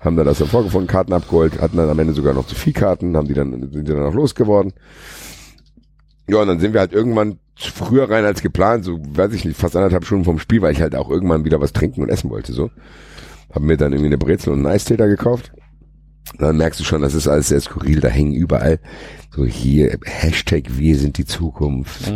haben 0.00 0.16
dann 0.16 0.26
das 0.26 0.38
dann 0.38 0.48
vorgefunden, 0.48 0.88
Karten 0.88 1.12
abgeholt, 1.12 1.60
hatten 1.60 1.78
dann 1.78 1.88
am 1.88 1.98
Ende 1.98 2.12
sogar 2.12 2.34
noch 2.34 2.46
zu 2.46 2.54
viel 2.54 2.74
Karten, 2.74 3.16
haben 3.16 3.28
die 3.28 3.34
dann, 3.34 3.52
sind 3.72 3.88
die 3.88 3.92
dann 3.92 4.04
auch 4.04 4.14
losgeworden. 4.14 4.72
Ja, 6.28 6.42
und 6.42 6.48
dann 6.48 6.60
sind 6.60 6.74
wir 6.74 6.80
halt 6.80 6.92
irgendwann 6.92 7.38
früher 7.56 8.10
rein 8.10 8.24
als 8.24 8.42
geplant, 8.42 8.84
so, 8.84 9.00
weiß 9.00 9.32
ich 9.32 9.44
nicht, 9.44 9.56
fast 9.56 9.76
anderthalb 9.76 10.04
Stunden 10.04 10.24
vom 10.24 10.38
Spiel, 10.38 10.62
weil 10.62 10.72
ich 10.72 10.80
halt 10.80 10.94
auch 10.94 11.10
irgendwann 11.10 11.44
wieder 11.44 11.60
was 11.60 11.72
trinken 11.72 12.02
und 12.02 12.10
essen 12.10 12.30
wollte, 12.30 12.52
so. 12.52 12.70
Hab 13.50 13.62
mir 13.62 13.76
dann 13.76 13.92
irgendwie 13.92 14.08
eine 14.08 14.18
Brezel 14.18 14.52
und 14.52 14.58
einen 14.60 14.74
Eistee 14.74 14.96
da 14.96 15.06
gekauft. 15.06 15.52
Und 16.32 16.42
dann 16.42 16.56
merkst 16.56 16.80
du 16.80 16.84
schon, 16.84 17.02
das 17.02 17.14
ist 17.14 17.28
alles 17.28 17.48
sehr 17.48 17.60
skurril, 17.60 18.00
da 18.00 18.08
hängen 18.08 18.34
überall 18.34 18.80
so 19.36 19.44
hier 19.44 19.98
Hashtag 20.04 20.64
wir 20.78 20.96
sind 20.96 21.18
die 21.18 21.26
Zukunft. 21.26 22.10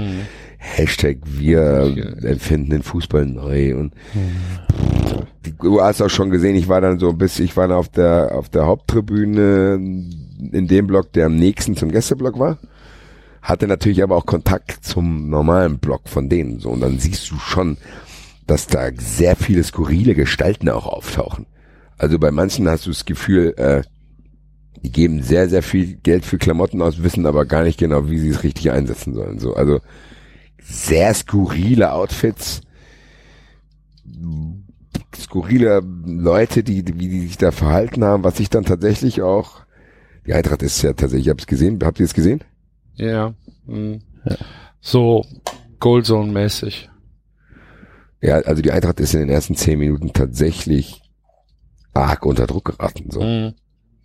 Hashtag 0.58 1.18
wir 1.24 1.94
empfinden 2.22 2.70
den 2.70 2.82
Fußball 2.82 3.26
neu 3.26 3.76
und 3.76 3.94
die, 5.46 5.52
du 5.56 5.80
hast 5.80 6.02
auch 6.02 6.10
schon 6.10 6.30
gesehen, 6.30 6.56
ich 6.56 6.68
war 6.68 6.80
dann 6.80 6.98
so 6.98 7.12
bis 7.12 7.38
ich 7.38 7.56
war 7.56 7.68
dann 7.68 7.78
auf 7.78 7.88
der 7.88 8.32
auf 8.34 8.48
der 8.48 8.66
Haupttribüne 8.66 9.74
in 10.52 10.66
dem 10.68 10.86
Block, 10.86 11.12
der 11.12 11.26
am 11.26 11.36
nächsten 11.36 11.76
zum 11.76 11.90
Gästeblock 11.90 12.38
war 12.38 12.58
hatte 13.42 13.66
natürlich 13.66 14.02
aber 14.02 14.16
auch 14.16 14.26
Kontakt 14.26 14.84
zum 14.84 15.28
normalen 15.30 15.78
Block 15.78 16.08
von 16.08 16.28
denen 16.28 16.60
so 16.60 16.70
und 16.70 16.80
dann 16.80 16.98
siehst 16.98 17.30
du 17.30 17.36
schon, 17.36 17.76
dass 18.46 18.66
da 18.66 18.90
sehr 18.96 19.36
viele 19.36 19.62
skurrile 19.64 20.14
Gestalten 20.14 20.68
auch 20.68 20.86
auftauchen. 20.86 21.46
Also 21.96 22.18
bei 22.18 22.30
manchen 22.30 22.68
hast 22.68 22.86
du 22.86 22.90
das 22.90 23.04
Gefühl, 23.04 23.54
äh, 23.56 23.82
die 24.82 24.92
geben 24.92 25.22
sehr 25.22 25.48
sehr 25.48 25.62
viel 25.62 25.96
Geld 25.96 26.24
für 26.24 26.38
Klamotten 26.38 26.82
aus, 26.82 27.02
wissen 27.02 27.26
aber 27.26 27.44
gar 27.44 27.62
nicht 27.62 27.78
genau, 27.78 28.08
wie 28.08 28.18
sie 28.18 28.30
es 28.30 28.42
richtig 28.42 28.70
einsetzen 28.70 29.14
sollen. 29.14 29.38
So 29.38 29.54
also 29.54 29.80
sehr 30.62 31.12
skurrile 31.14 31.92
Outfits, 31.92 32.62
skurrile 35.16 35.82
Leute, 36.04 36.62
die 36.62 36.84
wie 36.86 37.08
die 37.08 37.20
sich 37.20 37.38
da 37.38 37.50
verhalten 37.50 38.04
haben, 38.04 38.24
was 38.24 38.40
ich 38.40 38.50
dann 38.50 38.64
tatsächlich 38.64 39.22
auch 39.22 39.60
die 40.26 40.34
Eintracht 40.34 40.62
ist 40.62 40.82
ja 40.82 40.92
tatsächlich, 40.92 41.26
ich 41.26 41.30
habe 41.30 41.40
es 41.40 41.46
gesehen, 41.46 41.78
habt 41.82 41.98
ihr 41.98 42.04
es 42.04 42.14
gesehen? 42.14 42.44
Ja. 43.00 43.34
mhm. 43.66 44.00
So 44.81 45.24
Goalzone-mäßig. 45.81 46.88
Ja, 48.22 48.34
also 48.40 48.60
die 48.60 48.70
Eintracht 48.72 49.00
ist 49.00 49.15
in 49.15 49.20
den 49.20 49.31
ersten 49.31 49.54
zehn 49.54 49.78
Minuten 49.78 50.12
tatsächlich 50.12 51.00
arg 51.94 52.26
unter 52.26 52.47
Druck 52.47 52.66
geraten. 52.66 53.10
So. 53.10 53.22
Mhm. 53.22 53.54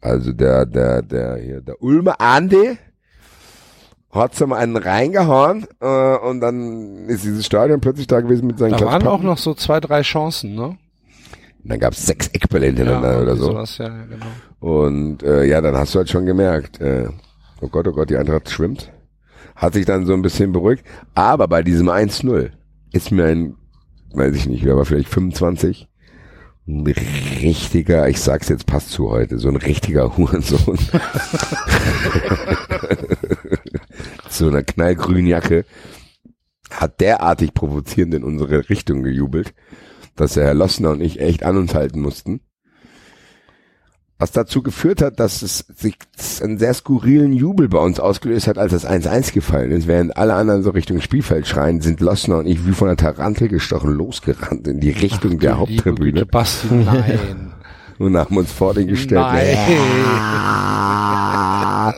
Also 0.02 0.32
der, 0.32 0.66
der, 0.66 1.02
der, 1.02 1.38
hier, 1.38 1.62
der 1.62 1.82
Ulmer 1.82 2.22
Andi 2.22 2.78
hat 4.12 4.36
so 4.36 4.48
mal 4.48 4.58
einen 4.60 4.78
reingehauen 4.78 5.68
äh, 5.82 6.16
und 6.18 6.40
dann 6.40 7.10
ist 7.10 7.26
dieses 7.26 7.46
Stadion 7.46 7.82
plötzlich 7.82 8.08
da 8.08 8.22
gewesen 8.22 8.48
mit 8.48 8.58
seinen 8.58 8.78
Da 8.78 8.86
waren 8.86 9.08
auch 9.08 9.22
noch 9.22 9.38
so 9.38 9.54
zwei, 9.54 9.80
drei 9.82 10.02
Chancen, 10.04 10.56
ne? 10.56 10.68
Und 10.68 10.78
Dann 11.72 11.80
gab 11.80 11.94
es 11.94 12.06
sechs 12.06 12.28
Eckbälle 12.30 12.68
hintereinander 12.68 13.14
Ja, 13.14 13.22
oder 13.22 13.36
so. 13.36 13.46
sowas, 13.46 13.78
ja, 13.80 13.88
ja, 13.88 14.06
genau. 14.06 14.26
Und 14.60 15.24
äh, 15.24 15.44
ja, 15.46 15.60
dann 15.60 15.76
hast 15.76 15.94
du 15.96 16.00
halt 16.00 16.10
schon 16.10 16.26
gemerkt, 16.26 16.80
äh, 16.80 17.10
oh 17.62 17.68
Gott, 17.68 17.88
oh 17.88 17.94
Gott, 17.94 18.10
die 18.10 18.18
Eintracht 18.18 18.50
schwimmt. 18.50 18.92
Hat 19.56 19.74
sich 19.74 19.86
dann 19.86 20.06
so 20.06 20.14
ein 20.14 20.22
bisschen 20.22 20.52
beruhigt. 20.52 20.86
Aber 21.14 21.48
bei 21.48 21.64
diesem 21.64 21.90
1-0 21.90 22.52
ist 22.92 23.12
mir 23.12 23.26
ein, 23.26 23.56
weiß 24.14 24.36
ich 24.36 24.48
nicht, 24.48 24.66
wer 24.66 24.76
war 24.76 24.86
vielleicht 24.86 25.10
25, 25.10 25.88
ein 26.68 26.86
richtiger, 26.88 28.10
ich 28.10 28.20
sag's 28.20 28.50
jetzt, 28.50 28.66
passt 28.66 28.90
zu 28.90 29.10
heute, 29.12 29.38
so 29.38 29.50
ein 29.50 29.56
richtiger 29.56 30.18
Hurensohn. 30.18 30.80
so 34.30 34.48
einer 34.48 34.64
knallgrünen 34.64 35.28
Jacke 35.28 35.66
hat 36.72 37.00
derartig 37.02 37.54
provozierend 37.54 38.16
in 38.16 38.24
unsere 38.24 38.68
Richtung 38.70 39.04
gejubelt, 39.04 39.54
dass 40.16 40.34
der 40.34 40.46
Herr 40.46 40.56
Lossner 40.56 40.92
und 40.92 41.02
ich 41.02 41.20
echt 41.20 41.44
an 41.44 41.58
uns 41.58 41.76
halten 41.76 42.02
mussten. 42.02 42.42
Was 44.18 44.32
dazu 44.32 44.64
geführt 44.64 45.02
hat, 45.02 45.20
dass 45.20 45.42
es 45.42 45.66
sich 45.76 45.98
einen 46.42 46.58
sehr 46.58 46.74
skurrilen 46.74 47.34
Jubel 47.34 47.68
bei 47.68 47.80
uns 47.80 48.00
ausgelöst 48.00 48.48
hat, 48.48 48.58
als 48.58 48.72
das 48.72 48.88
1-1 48.88 49.34
gefallen 49.34 49.72
ist. 49.72 49.88
Während 49.88 50.16
alle 50.16 50.36
anderen 50.36 50.64
so 50.64 50.70
Richtung 50.70 51.02
Spielfeld 51.02 51.48
schreien, 51.48 51.82
sind 51.82 52.00
Lossner 52.00 52.38
und 52.38 52.46
ich 52.46 52.66
wie 52.66 52.72
von 52.72 52.88
einer 52.88 52.96
Tarantel 52.96 53.50
gestochen 53.50 53.92
losgerannt 53.92 54.70
in 54.70 54.80
die 54.80 54.92
Richtung 54.92 55.40
der 55.40 55.58
Haupttribüne. 55.58 56.26
Basti, 56.26 56.68
nein. 56.72 57.52
und 57.98 58.16
haben 58.16 58.38
uns 58.38 58.54
vor 58.54 58.74
den 58.74 58.88
gestellt. 58.88 59.20
Nein. 59.20 59.58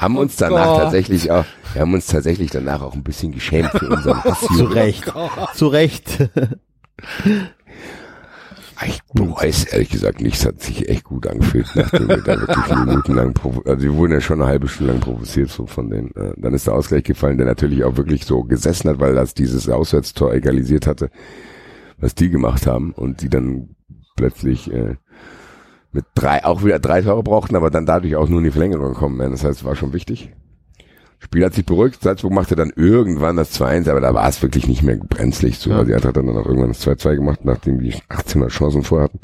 haben 0.00 0.16
uns 0.16 0.34
Oh 0.34 0.40
danach 0.40 0.66
Gott. 0.66 0.82
tatsächlich 0.82 1.30
auch, 1.30 1.44
wir 1.72 1.82
haben 1.82 1.94
uns 1.94 2.06
tatsächlich 2.06 2.50
danach 2.50 2.82
auch 2.82 2.94
ein 2.94 3.02
bisschen 3.04 3.30
geschämt 3.32 3.70
für 3.70 3.88
unseren 3.88 4.18
Hass. 4.24 4.40
Zu 4.40 4.64
Recht. 4.64 5.04
Zu 5.54 5.68
Recht. 5.68 6.18
Ich 8.86 9.02
bereue 9.12 9.50
ehrlich 9.72 9.90
gesagt 9.90 10.20
nicht. 10.20 10.36
Es 10.36 10.46
hat 10.46 10.60
sich 10.62 10.88
echt 10.88 11.04
gut 11.04 11.26
angefühlt, 11.26 11.68
nachdem 11.74 12.08
wir 12.08 12.16
da 12.18 12.40
wirklich 12.40 12.76
Minuten 12.86 13.14
lang, 13.14 13.32
provo- 13.32 13.66
also 13.68 13.82
wir 13.82 13.94
wurden 13.94 14.12
ja 14.12 14.20
schon 14.20 14.40
eine 14.40 14.48
halbe 14.50 14.68
Stunde 14.68 14.92
lang 14.92 15.00
provoziert 15.02 15.50
so 15.50 15.66
von 15.66 15.90
denen. 15.90 16.10
Äh, 16.16 16.32
dann 16.36 16.54
ist 16.54 16.66
der 16.66 16.74
Ausgleich 16.74 17.04
gefallen, 17.04 17.36
der 17.36 17.46
natürlich 17.46 17.84
auch 17.84 17.96
wirklich 17.96 18.24
so 18.24 18.42
gesessen 18.44 18.88
hat, 18.88 18.98
weil 19.00 19.14
das 19.14 19.34
dieses 19.34 19.68
Auswärtstor 19.68 20.32
egalisiert 20.32 20.86
hatte, 20.86 21.10
was 21.98 22.14
die 22.14 22.30
gemacht 22.30 22.66
haben 22.66 22.92
und 22.92 23.20
die 23.20 23.28
dann 23.28 23.76
plötzlich 24.16 24.72
äh, 24.72 24.96
mit 25.92 26.04
drei, 26.14 26.44
auch 26.44 26.64
wieder 26.64 26.78
drei 26.78 27.02
Tore 27.02 27.22
brauchten, 27.22 27.56
aber 27.56 27.70
dann 27.70 27.84
dadurch 27.84 28.16
auch 28.16 28.28
nur 28.28 28.38
in 28.38 28.44
die 28.44 28.50
Verlängerung 28.50 28.94
gekommen 28.94 29.18
wären. 29.18 29.32
Das 29.32 29.44
heißt, 29.44 29.60
es 29.60 29.64
war 29.64 29.76
schon 29.76 29.92
wichtig. 29.92 30.32
Spiel 31.22 31.44
hat 31.44 31.54
sich 31.54 31.66
beruhigt. 31.66 32.02
Salzburg 32.02 32.32
machte 32.32 32.56
dann 32.56 32.72
irgendwann 32.74 33.36
das 33.36 33.58
2-1, 33.60 33.90
aber 33.90 34.00
da 34.00 34.14
war 34.14 34.26
es 34.28 34.42
wirklich 34.42 34.66
nicht 34.66 34.82
mehr 34.82 34.96
brenzlig. 34.96 35.58
So, 35.58 35.70
weil 35.70 35.84
die 35.84 35.94
Eintracht 35.94 36.16
hat 36.16 36.26
dann 36.26 36.36
auch 36.36 36.46
irgendwann 36.46 36.70
das 36.72 36.84
2-2 36.86 37.14
gemacht, 37.16 37.40
nachdem 37.44 37.78
die 37.80 37.94
18 38.08 38.48
Chancen 38.48 38.82
vorher 38.82 39.04
hatten. 39.04 39.20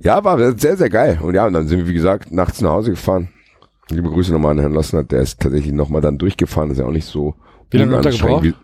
Ja, 0.00 0.22
war 0.22 0.38
sehr, 0.58 0.76
sehr 0.76 0.90
geil. 0.90 1.18
Und 1.22 1.34
ja, 1.34 1.46
und 1.46 1.54
dann 1.54 1.66
sind 1.66 1.78
wir, 1.78 1.88
wie 1.88 1.94
gesagt, 1.94 2.30
nachts 2.30 2.60
nach 2.60 2.70
Hause 2.70 2.90
gefahren. 2.90 3.28
Liebe 3.88 4.08
Grüße 4.10 4.32
nochmal 4.32 4.52
an 4.52 4.58
Herrn 4.60 4.72
Lossner, 4.74 5.02
der 5.02 5.22
ist 5.22 5.40
tatsächlich 5.40 5.72
nochmal 5.72 6.00
dann 6.02 6.18
durchgefahren, 6.18 6.70
ist 6.70 6.78
ja 6.78 6.84
auch 6.86 6.92
nicht 6.92 7.06
so 7.06 7.34
Wie 7.70 7.78
lange 7.78 7.96
hat 7.96 8.06
er 8.06 8.12
gebraucht? 8.12 8.54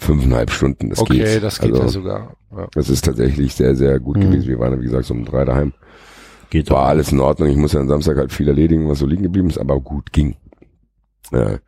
Fünfeinhalb 0.00 0.50
Stunden, 0.50 0.90
das 0.90 0.98
Okay, 1.00 1.18
geht. 1.18 1.42
das 1.42 1.60
geht 1.60 1.72
also, 1.72 1.82
ja 1.82 1.88
sogar. 1.88 2.36
Ja. 2.56 2.66
Das 2.72 2.88
ist 2.88 3.04
tatsächlich 3.04 3.54
sehr, 3.54 3.74
sehr 3.74 3.98
gut 4.00 4.16
Mhm. 4.16 4.22
gewesen. 4.22 4.48
Wir 4.48 4.58
waren, 4.58 4.72
ja, 4.72 4.80
wie 4.80 4.84
gesagt, 4.84 5.04
so 5.06 5.14
um 5.14 5.24
drei 5.24 5.44
daheim. 5.44 5.72
Geht 6.50 6.70
War 6.70 6.86
alles 6.86 7.12
in 7.12 7.20
Ordnung. 7.20 7.48
Ich 7.48 7.56
muss 7.56 7.72
ja 7.72 7.80
am 7.80 7.88
Samstag 7.88 8.16
halt 8.16 8.32
viel 8.32 8.48
erledigen, 8.48 8.88
was 8.88 9.00
so 9.00 9.06
liegen 9.06 9.22
geblieben 9.24 9.50
ist, 9.50 9.58
aber 9.58 9.78
gut 9.80 10.12
ging. 10.12 10.36
Ja. 11.32 11.58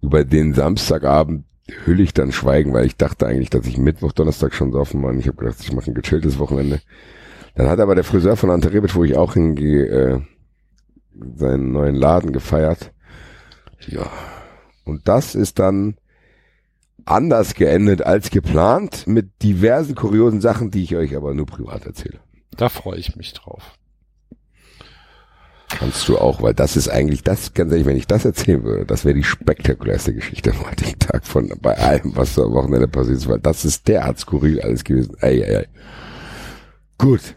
Über 0.00 0.24
den 0.24 0.54
Samstagabend 0.54 1.44
hülle 1.84 2.02
ich 2.02 2.14
dann 2.14 2.32
Schweigen, 2.32 2.72
weil 2.72 2.86
ich 2.86 2.96
dachte 2.96 3.26
eigentlich, 3.26 3.50
dass 3.50 3.66
ich 3.66 3.78
Mittwoch, 3.78 4.12
Donnerstag 4.12 4.54
schon 4.54 4.72
saufen 4.72 5.02
war. 5.02 5.10
Und 5.10 5.18
ich 5.18 5.26
habe 5.26 5.36
gedacht, 5.36 5.58
ich 5.60 5.72
mache 5.72 5.90
ein 5.90 5.94
gechilltes 5.94 6.38
Wochenende. 6.38 6.80
Dann 7.54 7.68
hat 7.68 7.80
aber 7.80 7.94
der 7.94 8.04
Friseur 8.04 8.36
von 8.36 8.50
Ante 8.50 8.72
Rebic, 8.72 8.94
wo 8.94 9.04
ich 9.04 9.16
auch 9.16 9.34
hingehe, 9.34 9.86
äh, 9.86 10.20
seinen 11.36 11.72
neuen 11.72 11.96
Laden 11.96 12.32
gefeiert. 12.32 12.92
Ja. 13.86 14.10
Und 14.84 15.08
das 15.08 15.34
ist 15.34 15.58
dann 15.58 15.96
anders 17.04 17.54
geendet 17.54 18.02
als 18.02 18.30
geplant, 18.30 19.06
mit 19.06 19.42
diversen 19.42 19.94
kuriosen 19.94 20.40
Sachen, 20.40 20.70
die 20.70 20.82
ich 20.82 20.96
euch 20.96 21.16
aber 21.16 21.34
nur 21.34 21.46
privat 21.46 21.86
erzähle. 21.86 22.20
Da 22.50 22.68
freue 22.68 22.98
ich 22.98 23.16
mich 23.16 23.32
drauf. 23.32 23.77
Kannst 25.68 26.08
du 26.08 26.16
auch, 26.18 26.40
weil 26.42 26.54
das 26.54 26.76
ist 26.76 26.88
eigentlich 26.88 27.22
das, 27.22 27.52
ganz 27.52 27.70
ehrlich, 27.70 27.86
wenn 27.86 27.96
ich 27.96 28.06
das 28.06 28.24
erzählen 28.24 28.62
würde, 28.64 28.86
das 28.86 29.04
wäre 29.04 29.14
die 29.14 29.22
spektakulärste 29.22 30.14
Geschichte 30.14 30.50
am 30.52 30.66
heutigen 30.66 30.98
Tag 30.98 31.26
von 31.26 31.52
bei 31.60 31.76
allem, 31.76 32.16
was 32.16 32.34
da 32.34 32.42
am 32.42 32.52
Wochenende 32.52 32.88
passiert 32.88 33.18
ist, 33.18 33.28
weil 33.28 33.38
das 33.38 33.64
ist 33.66 33.86
derart 33.86 34.18
skurril 34.18 34.60
alles 34.62 34.82
gewesen. 34.82 35.14
Ey, 35.20 35.42
ey, 35.42 35.56
ey. 35.56 35.66
Gut. 36.96 37.34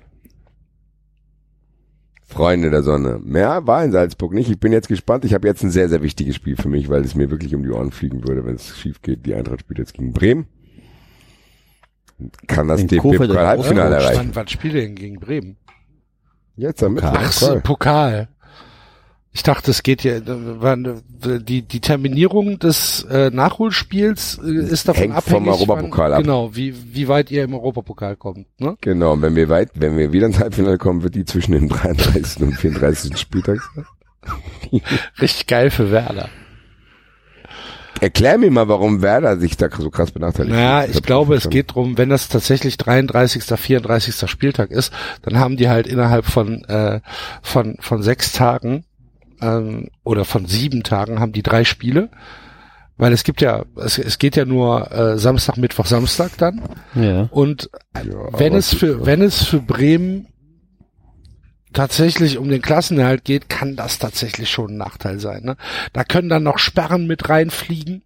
Freunde 2.26 2.70
der 2.70 2.84
Sonne. 2.84 3.20
Mehr 3.22 3.68
war 3.68 3.84
in 3.84 3.92
Salzburg 3.92 4.34
nicht. 4.34 4.50
Ich 4.50 4.60
bin 4.60 4.72
jetzt 4.72 4.88
gespannt. 4.88 5.26
Ich 5.26 5.34
habe 5.34 5.48
jetzt 5.50 5.64
ein 5.64 5.70
sehr, 5.70 5.90
sehr 5.90 6.02
wichtiges 6.02 6.36
Spiel 6.38 6.56
für 6.56 6.70
mich, 6.70 6.88
weil 6.88 7.04
es 7.04 7.14
mir 7.14 7.30
wirklich 7.30 7.54
um 7.54 7.64
die 7.64 7.70
Ohren 7.70 7.92
fliegen 7.92 8.26
würde, 8.26 8.46
wenn 8.46 8.56
es 8.56 8.78
schief 8.78 9.02
geht. 9.02 9.26
Die 9.26 9.36
Eintracht 9.36 9.60
spielt 9.60 9.80
jetzt 9.80 9.94
gegen 9.94 10.14
Bremen. 10.14 10.48
Kann 12.48 12.70
das 12.70 12.82
In 12.82 12.88
DFB 12.88 13.02
Kofeld 13.02 13.30
Pokal 13.32 13.44
im 13.44 13.50
Halbfinale 13.50 13.96
Wann, 13.96 14.32
erreichen? 14.32 14.48
spielt 14.48 14.74
ihr 14.76 14.82
denn 14.82 14.96
gegen 14.96 15.20
Bremen? 15.20 15.58
Jetzt 16.56 16.84
am 16.84 16.94
Mittwoch. 16.94 17.12
Ach 17.14 17.64
Pokal. 17.64 18.28
Ich 19.34 19.44
dachte, 19.44 19.72
es 19.72 19.82
geht 19.82 20.04
ja, 20.04 20.20
die, 20.20 21.62
die 21.62 21.80
Terminierung 21.80 22.60
des 22.60 23.06
äh, 23.10 23.30
Nachholspiels 23.30 24.40
äh, 24.44 24.52
ist 24.52 24.90
davon 24.90 25.04
Hängt 25.04 25.16
abhängig. 25.16 25.44
vom 25.44 25.48
Europapokal 25.48 26.12
wann, 26.12 26.18
ab. 26.18 26.24
Genau, 26.24 26.54
wie, 26.54 26.76
wie 26.94 27.08
weit 27.08 27.32
ihr 27.32 27.46
im 27.46 27.54
Europapokal 27.54 28.18
kommt. 28.18 28.48
Ne? 28.60 28.76
Genau, 28.82 29.14
und 29.14 29.22
wenn 29.22 29.36
wir 29.38 29.48
weit, 29.48 29.72
wenn 29.76 29.98
wir 29.98 30.12
wieder 30.12 30.28
ins 30.28 30.40
Halbfinale 30.40 30.78
kommen, 30.78 31.04
wird 31.04 31.16
die 31.16 31.24
zwischen 31.24 31.54
dem 31.54 31.70
33. 31.70 32.44
und 32.44 32.54
34. 32.56 33.18
Spieltag 33.18 33.60
sein. 33.74 33.86
Richtig 35.22 35.48
geil 35.48 35.72
für 35.72 35.92
Werder. 35.92 36.28
Erklär 38.02 38.40
mir 38.40 38.50
mal, 38.50 38.68
warum 38.68 39.04
Werder 39.04 39.38
sich 39.38 39.58
da 39.58 39.70
so 39.78 39.92
krass 39.92 40.12
benachteiligt. 40.12 40.56
Naja, 40.56 40.90
ich 40.90 41.04
glaube, 41.04 41.36
es 41.36 41.52
geht 41.52 41.76
drum, 41.76 42.00
wenn 42.00 42.10
das 42.10 42.30
tatsächlich 42.30 42.78
33., 42.78 43.44
34. 43.44 44.28
Spieltag 44.28 44.72
ist, 44.72 44.92
dann 45.22 45.38
haben 45.38 45.56
die 45.56 45.70
halt 45.70 45.86
innerhalb 45.86 46.26
von, 46.26 46.64
äh, 46.66 47.02
von, 47.44 47.78
von 47.80 48.02
sechs 48.02 48.34
Tagen 48.34 48.86
ähm, 49.40 49.90
oder 50.04 50.26
von 50.26 50.48
sieben 50.48 50.82
Tagen 50.82 51.20
haben 51.20 51.32
die 51.32 51.44
drei 51.44 51.64
Spiele. 51.64 52.10
Weil 52.98 53.14
es 53.14 53.24
gibt 53.24 53.40
ja, 53.40 53.66
es, 53.76 54.00
es 54.00 54.18
geht 54.18 54.36
ja 54.36 54.46
nur 54.46 54.92
äh, 54.92 55.20
Samstag, 55.20 55.58
Mittwoch, 55.58 55.86
Samstag 55.86 56.32
dann. 56.40 56.60
Ja. 56.96 57.28
Und 57.30 57.70
wenn 58.34 58.54
aber 58.54 58.58
es 58.58 58.74
für, 58.74 59.06
wenn 59.06 59.22
es 59.22 59.44
für 59.44 59.60
Bremen 59.60 60.28
tatsächlich 61.74 62.38
um 62.38 62.50
den 62.50 62.62
Klassenerhalt 62.62 63.24
geht, 63.24 63.50
kann 63.50 63.76
das 63.76 64.00
tatsächlich 64.00 64.50
schon 64.50 64.72
ein 64.72 64.78
Nachteil 64.78 65.20
sein. 65.20 65.44
Ne? 65.44 65.56
Da 65.94 66.04
können 66.04 66.30
dann 66.30 66.44
noch 66.44 66.58
Sperren 66.60 67.08
mit 67.08 67.30
reinfliegen, 67.30 68.04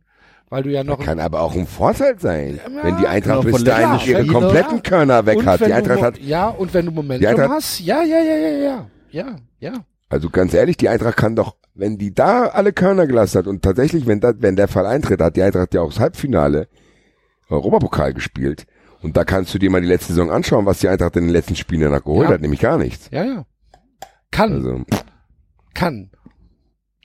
weil 0.49 0.63
du 0.63 0.71
ja 0.71 0.83
noch 0.83 0.99
Kann 1.03 1.19
aber 1.19 1.41
auch 1.41 1.55
ein 1.55 1.67
Vorteil 1.67 2.15
sein, 2.19 2.59
wenn 2.83 2.97
die 2.97 3.07
Eintracht 3.07 3.41
Genau, 3.41 3.43
bis 3.43 3.55
von 3.57 3.65
dahin 3.65 3.91
letzten 3.93 4.09
ihre 4.09 4.25
kompletten 4.27 4.83
Körner 4.83 5.25
weg 5.25 5.37
Und 5.39 5.45
hat. 5.45 5.65
Die 5.65 5.73
Eintracht 5.73 6.01
hat, 6.01 6.19
ja, 6.19 6.47
und 6.49 6.73
wenn 6.73 6.85
du 6.85 6.91
Momentum 6.91 7.27
Eintracht- 7.27 7.49
hast, 7.49 7.79
ja, 7.79 8.03
ja, 8.03 8.19
ja, 8.19 8.35
ja, 8.35 8.49
ja, 8.57 8.87
ja, 9.11 9.35
ja, 9.59 9.73
also 10.09 10.29
ganz 10.29 10.53
ehrlich, 10.53 10.77
die 10.77 10.87
Eintracht 10.89 11.17
kann 11.17 11.35
doch, 11.35 11.55
wenn 11.73 11.97
die 11.97 12.13
da 12.13 12.43
alle 12.45 12.71
Körner 12.73 13.07
gelassen 13.07 13.39
hat 13.39 13.47
und 13.47 13.63
tatsächlich, 13.63 14.05
wenn 14.05 14.19
da, 14.21 14.33
wenn 14.37 14.55
der 14.55 14.67
Fall 14.67 14.85
eintritt, 14.85 15.19
hat 15.19 15.35
die 15.35 15.41
Eintracht 15.41 15.73
ja 15.73 15.81
auch 15.81 15.89
das 15.89 15.99
Halbfinale 15.99 16.67
Europapokal 17.49 18.13
gespielt. 18.13 18.65
Und 19.01 19.17
da 19.17 19.23
kannst 19.23 19.53
du 19.53 19.59
dir 19.59 19.69
mal 19.69 19.81
die 19.81 19.87
letzte 19.87 20.13
Saison 20.13 20.31
anschauen, 20.31 20.65
was 20.65 20.79
die 20.79 20.87
Eintracht 20.87 21.15
in 21.15 21.25
den 21.25 21.31
letzten 21.33 21.55
Spielen 21.55 21.81
danach 21.81 22.03
geholt 22.03 22.27
Ja. 22.29 22.33
hat, 22.35 22.41
nämlich 22.41 22.59
gar 22.59 22.77
nichts. 22.77 23.09
ja, 23.11 23.23
ja. 23.23 23.45
Kann, 24.35 24.53
Also, 24.53 24.83
kann. 25.73 26.09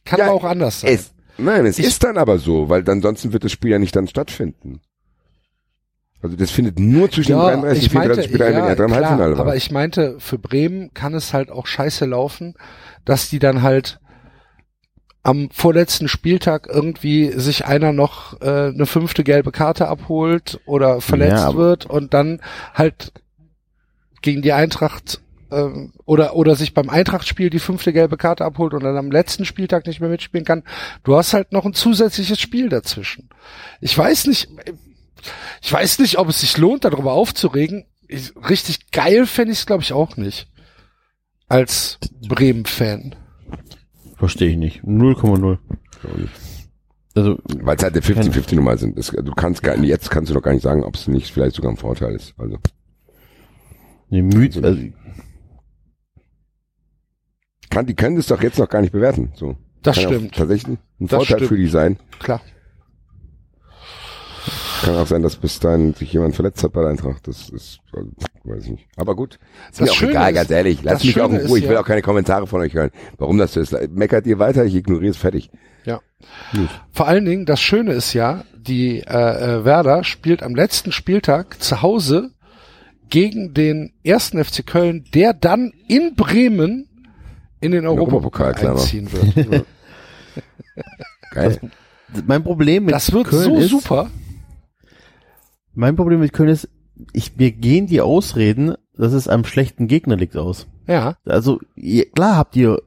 Kann 0.05 0.19
Ja, 0.19 0.27
aber 0.27 0.35
auch 0.35 0.45
anders 0.45 0.81
sein. 0.81 0.93
es, 0.95 1.13
nein, 1.39 1.65
es 1.67 1.79
ist 1.79 2.03
dann 2.03 2.19
aber 2.19 2.39
so, 2.39 2.69
weil 2.69 2.89
ansonsten 2.89 3.33
wird 3.33 3.45
das 3.45 3.53
Spiel 3.53 3.71
ja 3.71 3.79
nicht 3.79 3.95
dann 3.95 4.09
stattfinden. 4.09 4.81
Also 6.23 6.37
das 6.37 6.51
findet 6.51 6.79
nur 6.79 7.11
zwischen 7.11 7.33
den 7.33 7.39
33 7.41 7.85
und 7.85 7.91
34 7.93 8.25
Spielern 8.27 8.53
ja, 8.53 8.59
in 8.59 8.67
der 8.67 8.77
klar, 8.77 8.91
Halbfinale 8.91 9.33
war. 9.35 9.41
aber 9.41 9.57
ich 9.57 9.71
meinte, 9.71 10.17
für 10.19 10.39
Bremen 10.39 10.93
kann 10.93 11.15
es 11.15 11.33
halt 11.33 11.51
auch 11.51 11.67
scheiße 11.67 12.05
laufen, 12.05 12.55
dass 13.07 13.31
die 13.31 13.39
dann 13.39 13.63
halt 13.63 14.01
am 15.23 15.49
vorletzten 15.51 16.09
Spieltag 16.09 16.67
irgendwie 16.71 17.31
sich 17.39 17.65
einer 17.67 17.93
noch 17.93 18.41
äh, 18.43 18.69
eine 18.69 18.87
fünfte 18.87 19.23
gelbe 19.25 19.53
Karte 19.53 19.89
abholt 19.89 20.61
oder 20.67 21.01
verletzt 21.01 21.43
Ja, 21.45 21.55
wird 21.55 21.87
und 21.87 22.13
dann 22.13 22.41
halt 22.75 23.13
gegen 24.23 24.43
die 24.43 24.53
Eintracht 24.53 25.21
ähm, 25.51 25.93
oder 26.05 26.37
oder 26.37 26.55
sich 26.55 26.75
beim 26.75 26.91
Eintrachtspiel 26.91 27.51
die 27.51 27.59
fünfte 27.59 27.93
gelbe 27.93 28.17
Karte 28.17 28.45
abholt 28.45 28.75
und 28.75 28.83
dann 28.83 28.97
am 28.97 29.11
letzten 29.11 29.45
Spieltag 29.45 29.87
nicht 29.87 30.01
mehr 30.01 30.11
mitspielen 30.11 30.45
kann. 30.45 30.63
Du 31.05 31.17
hast 31.17 31.33
halt 31.35 31.53
noch 31.53 31.65
ein 31.65 31.75
zusätzliches 31.75 32.41
Spiel 32.41 32.69
dazwischen. 32.69 33.29
Ich 33.81 33.97
weiß 33.97 34.27
nicht, 34.27 34.49
ich 35.63 35.73
weiß 35.73 35.99
nicht, 35.99 36.19
ob 36.19 36.29
es 36.29 36.41
sich 36.41 36.57
lohnt, 36.57 36.85
darüber 36.85 37.13
aufzuregen. 37.13 37.85
Ich, 38.09 38.33
richtig 38.49 38.91
geil 38.91 39.27
fände 39.27 39.53
ich 39.53 39.61
es, 39.61 39.67
glaube 39.67 39.83
ich, 39.83 39.93
auch 39.93 40.17
nicht. 40.17 40.49
Als 41.49 41.99
Bremen-Fan. 42.29 43.15
Verstehe 44.17 44.51
ich 44.51 44.57
nicht. 44.57 44.85
0,0. 44.85 45.59
Also, 47.15 47.39
Weil 47.45 47.77
es 47.77 47.83
halt 47.83 47.95
eine 47.95 48.03
50-50 48.03 48.55
Nummer 48.55 48.77
sind. 48.77 48.97
Das, 48.97 49.09
du 49.09 49.33
kannst 49.33 49.63
gar 49.63 49.77
nicht, 49.77 49.89
jetzt 49.89 50.11
kannst 50.11 50.31
du 50.31 50.35
noch 50.35 50.43
gar 50.43 50.53
nicht 50.53 50.63
sagen, 50.63 50.85
ob 50.85 50.95
es 50.95 51.09
nicht 51.09 51.33
vielleicht 51.33 51.57
sogar 51.57 51.73
ein 51.73 51.77
Vorteil 51.77 52.15
ist. 52.15 52.35
Also. 52.39 52.59
ne, 54.11 54.23
Müd, 54.23 54.63
also, 54.63 54.81
Kann, 57.71 57.87
die 57.87 57.95
können 57.95 58.17
das 58.17 58.27
doch 58.27 58.43
jetzt 58.43 58.59
noch 58.59 58.69
gar 58.69 58.81
nicht 58.83 58.93
bewerten. 58.93 59.33
So. 59.35 59.57
Das 59.83 59.97
kann 59.97 60.05
stimmt. 60.13 60.35
Tatsächlich 60.35 60.77
ein 61.01 61.07
Das 61.07 61.11
Vorteil 61.11 61.37
stimmt. 61.39 61.49
für 61.49 61.57
die 61.57 61.69
sein. 61.69 61.99
Klar. 62.19 62.41
Kann 64.83 64.97
auch 64.97 65.07
sein, 65.07 65.23
dass 65.23 65.37
bis 65.37 65.61
dahin 65.61 65.93
sich 65.93 66.11
jemand 66.13 66.35
verletzt 66.35 66.65
hat 66.65 66.73
bei 66.73 66.81
der 66.81 66.91
Eintracht. 66.91 67.29
Das 67.29 67.51
ist, 67.51 67.81
also, 67.93 68.11
weiß 68.45 68.65
ich 68.65 68.71
nicht. 68.71 68.87
Aber 68.97 69.15
gut. 69.15 69.39
Ist 69.71 69.81
Das 69.81 69.87
mir 69.87 69.93
auch 69.93 69.97
Schöne 69.97 70.11
egal, 70.13 70.31
ist- 70.31 70.35
ganz 70.37 70.51
ehrlich. 70.51 70.79
Lass 70.83 70.95
das 70.95 71.05
mich 71.05 71.21
auch 71.21 71.29
in 71.31 71.37
Ruhe. 71.37 71.45
ist 71.45 71.57
Ich 71.59 71.65
will 71.69 71.73
ja- 71.75 71.81
auch 71.81 71.87
keine 71.87 72.01
Kommentare 72.03 72.47
von 72.47 72.61
euch 72.63 72.73
hören. 72.75 72.91
Warum 73.19 73.37
das 73.37 73.53
so 73.53 73.61
ist. 73.61 73.73
Meckert 73.91 74.27
ihr 74.27 74.39
weiter, 74.39 74.65
ich 74.65 74.75
ignoriere 74.75 75.11
es 75.11 75.19
fertig. 75.19 75.51
Ja. 75.85 76.01
Vor 76.93 77.07
allen 77.09 77.25
Dingen, 77.27 77.45
das 77.45 77.61
Schöne 77.61 77.93
ist 77.93 78.15
ja, 78.15 78.45
die 78.57 79.01
äh, 79.01 79.05
äh, 79.05 79.65
Werder 79.65 80.03
spielt 80.05 80.43
am 80.43 80.55
letzten 80.55 80.93
Spieltag 80.93 81.63
zu 81.63 81.83
Hause 81.83 82.31
gegen 83.11 83.53
den 83.55 83.93
ersten 84.03 84.43
FC 84.43 84.65
Köln, 84.67 85.05
der 85.15 85.35
dann 85.35 85.73
in 85.89 86.15
Bremen 86.15 86.87
in 87.61 87.73
den 87.73 87.87
Europapokal 87.87 88.55
klar. 88.55 88.73
einziehen 88.73 89.09
wird. 89.13 89.67
Geil. 91.33 91.61
mein 92.27 92.43
Problem 92.43 92.87
mit 92.87 92.95
Das 92.95 93.13
wird 93.13 93.29
Köln 93.29 93.45
so 93.45 93.57
ist, 93.57 93.71
super. 93.71 94.11
Mein 95.75 95.97
Problem 95.97 96.21
mit 96.21 96.33
Köln 96.33 96.49
ist, 96.49 96.69
ich, 97.13 97.37
mir 97.37 97.53
gehen 97.53 97.87
die 97.87 98.01
Ausreden, 98.01 98.75
dass 98.97 99.13
es 99.13 99.29
am 99.29 99.45
schlechten 99.45 99.87
Gegner 99.89 100.17
liegt 100.17 100.37
aus. 100.37 100.67
Ja. 100.87 101.17
Also, 101.25 101.61
ihr, 101.77 102.11
klar 102.11 102.37
habt 102.37 102.57
ihr 102.57 102.83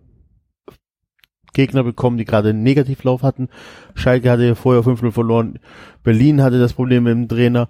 Gegner 1.53 1.83
bekommen, 1.83 2.17
die 2.17 2.25
gerade 2.25 2.49
einen 2.49 2.63
Negativlauf 2.63 3.23
hatten. 3.23 3.49
Schalke 3.95 4.29
hatte 4.29 4.56
vorher 4.56 4.83
5-0 4.83 5.11
verloren. 5.11 5.59
Berlin 6.03 6.41
hatte 6.41 6.59
das 6.59 6.73
Problem 6.73 7.03
mit 7.03 7.13
dem 7.13 7.27
Trainer. 7.27 7.69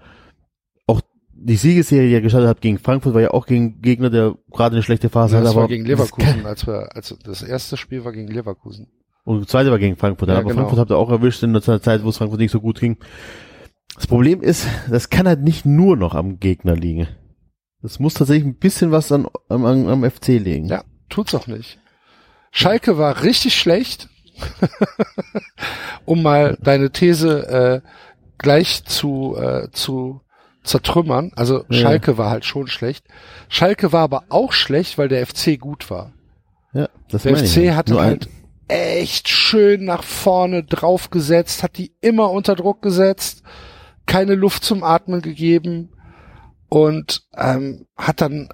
Die 1.45 1.58
Siegesserie, 1.58 2.08
die 2.08 2.15
er 2.15 2.22
gestartet 2.22 2.49
hat 2.49 2.61
gegen 2.61 2.77
Frankfurt, 2.79 3.13
war 3.13 3.22
ja 3.22 3.31
auch 3.31 3.45
gegen 3.45 3.81
Gegner, 3.81 4.09
der 4.09 4.35
gerade 4.51 4.76
eine 4.76 4.83
schlechte 4.83 5.09
Phase 5.09 5.40
Das 5.40 5.49
hat. 5.49 5.56
war 5.56 5.67
gegen 5.67 5.83
das 5.83 5.90
Leverkusen, 5.90 6.45
als 6.45 6.65
wir, 6.65 6.95
als 6.95 7.15
das 7.24 7.42
erste 7.42 7.76
Spiel 7.76 8.06
war 8.06 8.13
gegen 8.13 8.29
Leverkusen. 8.29 8.88
Und 9.26 9.42
das 9.42 9.47
zweite 9.47 9.69
war 9.69 9.79
gegen 9.79 9.97
Frankfurt. 9.97 10.29
Ja, 10.29 10.35
aber 10.35 10.43
genau. 10.43 10.56
Frankfurt 10.56 10.79
habt 10.79 10.92
ihr 10.92 10.97
auch 10.97 11.09
erwischt 11.09 11.43
in 11.43 11.53
der 11.53 11.61
Zeit, 11.61 12.03
wo 12.03 12.09
es 12.09 12.17
Frankfurt 12.17 12.40
nicht 12.40 12.51
so 12.51 12.61
gut 12.61 12.79
ging. 12.79 12.97
Das 13.95 14.08
Problem 14.08 14.42
ist, 14.42 14.67
das 14.90 15.09
kann 15.09 15.27
halt 15.27 15.42
nicht 15.42 15.65
nur 15.65 15.97
noch 15.97 16.15
am 16.15 16.40
Gegner 16.40 16.76
liegen. 16.76 17.08
Das 17.81 17.99
muss 17.99 18.13
tatsächlich 18.13 18.45
ein 18.45 18.56
bisschen 18.56 18.92
was 18.92 19.11
an, 19.11 19.27
am, 19.49 19.65
am, 19.65 19.88
am 19.88 20.09
FC 20.09 20.29
liegen. 20.40 20.67
Ja, 20.67 20.83
tut's 21.09 21.35
auch 21.35 21.47
nicht. 21.47 21.79
Schalke 22.51 22.97
war 22.97 23.24
richtig 23.24 23.56
schlecht, 23.56 24.09
um 26.06 26.24
mal 26.24 26.58
deine 26.61 26.92
These 26.92 27.47
äh, 27.47 27.81
gleich 28.38 28.85
zu, 28.85 29.35
äh, 29.38 29.69
zu 29.72 30.22
zertrümmern. 30.63 31.31
Also 31.35 31.65
Ja. 31.69 31.81
Schalke 31.81 32.17
war 32.17 32.29
halt 32.29 32.46
schon 32.46 32.67
schlecht. 32.67 33.06
Schalke 33.49 33.92
war 33.92 34.01
aber 34.01 34.24
auch 34.29 34.53
schlecht, 34.53 34.97
weil 34.97 35.08
der 35.08 35.26
FC 35.26 35.60
gut 35.60 35.90
war. 35.90 36.13
Ja, 36.74 36.90
das 37.10 37.24
Der 37.24 37.33
ich 37.33 37.51
FC 37.51 37.58
ja. 37.63 37.76
hatte 37.76 37.94
Nur 37.94 38.01
halt 38.01 38.29
echt 38.67 39.29
schön 39.29 39.85
nach 39.85 40.03
vorne 40.03 40.63
draufgesetzt, 40.63 41.63
hat 41.63 41.78
die 41.78 41.94
immer 42.01 42.31
unter 42.31 42.56
Druck 42.56 42.81
gesetzt, 42.81 43.44
keine 44.06 44.35
Luft 44.35 44.63
zum 44.63 44.83
Atmen 44.83 45.22
gegeben 45.22 45.90
und 46.69 47.24
ähm, 47.38 47.85
hat 47.96 48.22
dann 48.22 48.49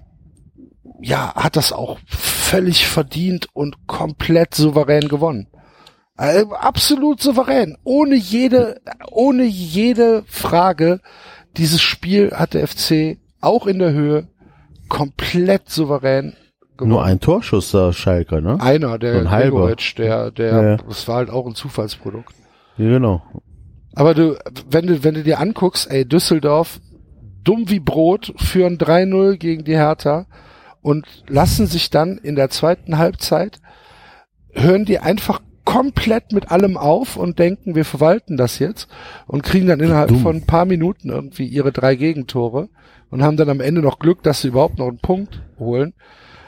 ja 1.01 1.33
hat 1.35 1.55
das 1.55 1.71
auch 1.71 1.99
völlig 2.05 2.87
verdient 2.87 3.47
und 3.53 3.87
komplett 3.87 4.55
souverän 4.55 5.07
gewonnen. 5.07 5.47
Äh, 6.17 6.43
absolut 6.51 7.21
souverän, 7.21 7.77
ohne 7.85 8.15
jede 8.15 8.81
ohne 9.11 9.43
jede 9.43 10.23
Frage. 10.27 10.99
Dieses 11.57 11.81
Spiel 11.81 12.31
hat 12.31 12.53
der 12.53 12.67
FC 12.67 13.17
auch 13.41 13.67
in 13.67 13.79
der 13.79 13.91
Höhe 13.93 14.27
komplett 14.87 15.69
souverän 15.69 16.33
Nur 16.81 17.03
ein 17.03 17.19
Torschuss 17.19 17.71
da 17.71 17.93
Schalke, 17.93 18.41
ne? 18.41 18.59
einer, 18.61 18.91
So 18.91 18.97
der 18.97 19.19
ein 19.19 19.31
halber. 19.31 19.59
Gregoritsch, 19.59 19.97
der, 19.97 20.31
der, 20.31 20.63
Ja, 20.63 20.77
das 20.77 21.07
war 21.07 21.17
halt 21.17 21.29
auch 21.29 21.45
ein 21.45 21.55
Zufallsprodukt. 21.55 22.33
Ja, 22.77 22.89
genau. 22.89 23.21
Aber 23.93 24.13
du, 24.13 24.37
wenn 24.69 24.87
du, 24.87 25.03
wenn 25.03 25.15
du 25.15 25.23
dir 25.23 25.39
anguckst, 25.39 25.91
ey, 25.91 26.05
Düsseldorf, 26.05 26.79
dumm 27.43 27.69
wie 27.69 27.79
Brot, 27.79 28.33
führen 28.37 28.77
3-0 28.77 29.37
gegen 29.37 29.63
die 29.63 29.75
Hertha 29.75 30.27
und 30.81 31.05
lassen 31.27 31.67
sich 31.67 31.89
dann 31.89 32.17
in 32.17 32.35
der 32.35 32.49
zweiten 32.49 32.97
Halbzeit 32.97 33.59
hören 34.51 34.85
die 34.85 34.99
einfach 34.99 35.41
komplett 35.69 36.31
mit 36.31 36.49
allem 36.49 36.77
auf 36.77 37.15
und 37.15 37.37
denken, 37.37 37.75
wir 37.75 37.85
verwalten 37.85 38.37
das 38.37 38.57
jetzt 38.57 38.87
und 39.27 39.43
kriegen 39.43 39.67
dann 39.67 39.79
innerhalb 39.79 40.09
von 40.17 40.37
ein 40.37 40.45
paar 40.47 40.65
Minuten 40.65 41.09
irgendwie 41.09 41.45
ihre 41.45 41.71
drei 41.71 41.93
Gegentore 41.93 42.69
und 43.11 43.21
haben 43.21 43.37
dann 43.37 43.49
am 43.49 43.61
Ende 43.61 43.81
noch 43.81 43.99
Glück, 43.99 44.23
dass 44.23 44.41
sie 44.41 44.47
überhaupt 44.47 44.79
noch 44.79 44.87
einen 44.87 44.97
Punkt 44.97 45.43
holen. 45.59 45.93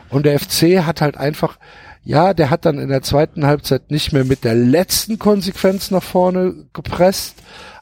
Und 0.09 0.25
der 0.25 0.39
FC 0.39 0.83
hat 0.87 1.01
halt 1.01 1.17
einfach, 1.17 1.59
ja, 2.03 2.33
der 2.33 2.49
hat 2.49 2.65
dann 2.65 2.79
in 2.79 2.89
der 2.89 3.03
zweiten 3.03 3.45
Halbzeit 3.45 3.91
nicht 3.91 4.11
mehr 4.11 4.25
mit 4.25 4.43
der 4.43 4.55
letzten 4.55 5.19
Konsequenz 5.19 5.91
nach 5.91 6.01
vorne 6.01 6.55
gepresst, 6.73 7.35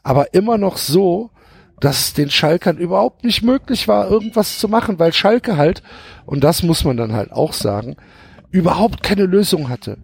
aber 0.04 0.34
immer 0.34 0.58
noch 0.58 0.76
so, 0.76 1.32
dass 1.80 2.00
es 2.02 2.14
den 2.16 2.30
Schalkern 2.30 2.76
überhaupt 2.76 3.24
nicht 3.24 3.44
möglich 3.44 3.88
war, 3.88 4.12
irgendwas 4.12 4.60
zu 4.60 4.68
machen, 4.68 5.00
weil 5.00 5.14
Schalke 5.14 5.56
halt, 5.56 5.84
und 6.26 6.44
das 6.44 6.64
muss 6.64 6.84
man 6.84 6.98
dann 6.98 7.14
halt 7.14 7.32
auch 7.32 7.54
sagen, 7.54 7.96
überhaupt 8.52 9.04
keine 9.04 9.24
Lösung 9.26 9.70
hatte. 9.70 10.00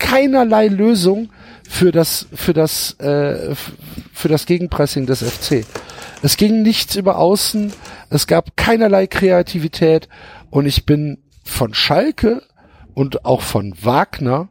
Keinerlei 0.00 0.66
Lösung 0.66 1.30
für 1.68 1.92
das, 1.92 2.26
für 2.34 2.52
das, 2.52 2.98
äh, 2.98 3.54
für 4.12 4.28
das 4.28 4.46
Gegenpressing 4.46 5.06
des 5.06 5.22
FC. 5.22 5.64
Es 6.22 6.36
ging 6.36 6.62
nichts 6.62 6.96
über 6.96 7.18
Außen, 7.18 7.72
es 8.10 8.26
gab 8.26 8.56
keinerlei 8.56 9.06
Kreativität 9.06 10.08
und 10.50 10.66
ich 10.66 10.84
bin 10.84 11.18
von 11.44 11.72
Schalke 11.74 12.42
und 12.94 13.24
auch 13.24 13.42
von 13.42 13.74
Wagner 13.80 14.48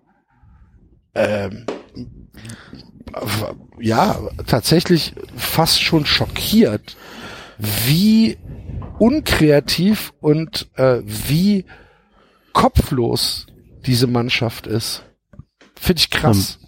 ähm, 1.14 1.66
ja, 3.80 4.18
tatsächlich 4.48 5.14
fast 5.36 5.82
schon 5.82 6.06
schockiert, 6.06 6.96
wie 7.58 8.38
unkreativ 9.00 10.14
und 10.22 10.70
äh, 10.76 11.02
wie 11.04 11.66
kopflos 12.54 13.48
diese 13.86 14.08
Mannschaft 14.08 14.68
ist. 14.68 15.04
Finde 15.80 16.00
ich 16.00 16.10
krass. 16.10 16.60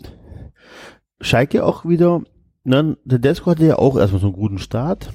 Schalke 1.19 1.63
auch 1.65 1.85
wieder, 1.85 2.21
ne, 2.63 2.97
der 3.03 3.19
Desko 3.19 3.51
hatte 3.51 3.65
ja 3.65 3.77
auch 3.77 3.97
erstmal 3.97 4.21
so 4.21 4.27
einen 4.27 4.35
guten 4.35 4.57
Start. 4.57 5.11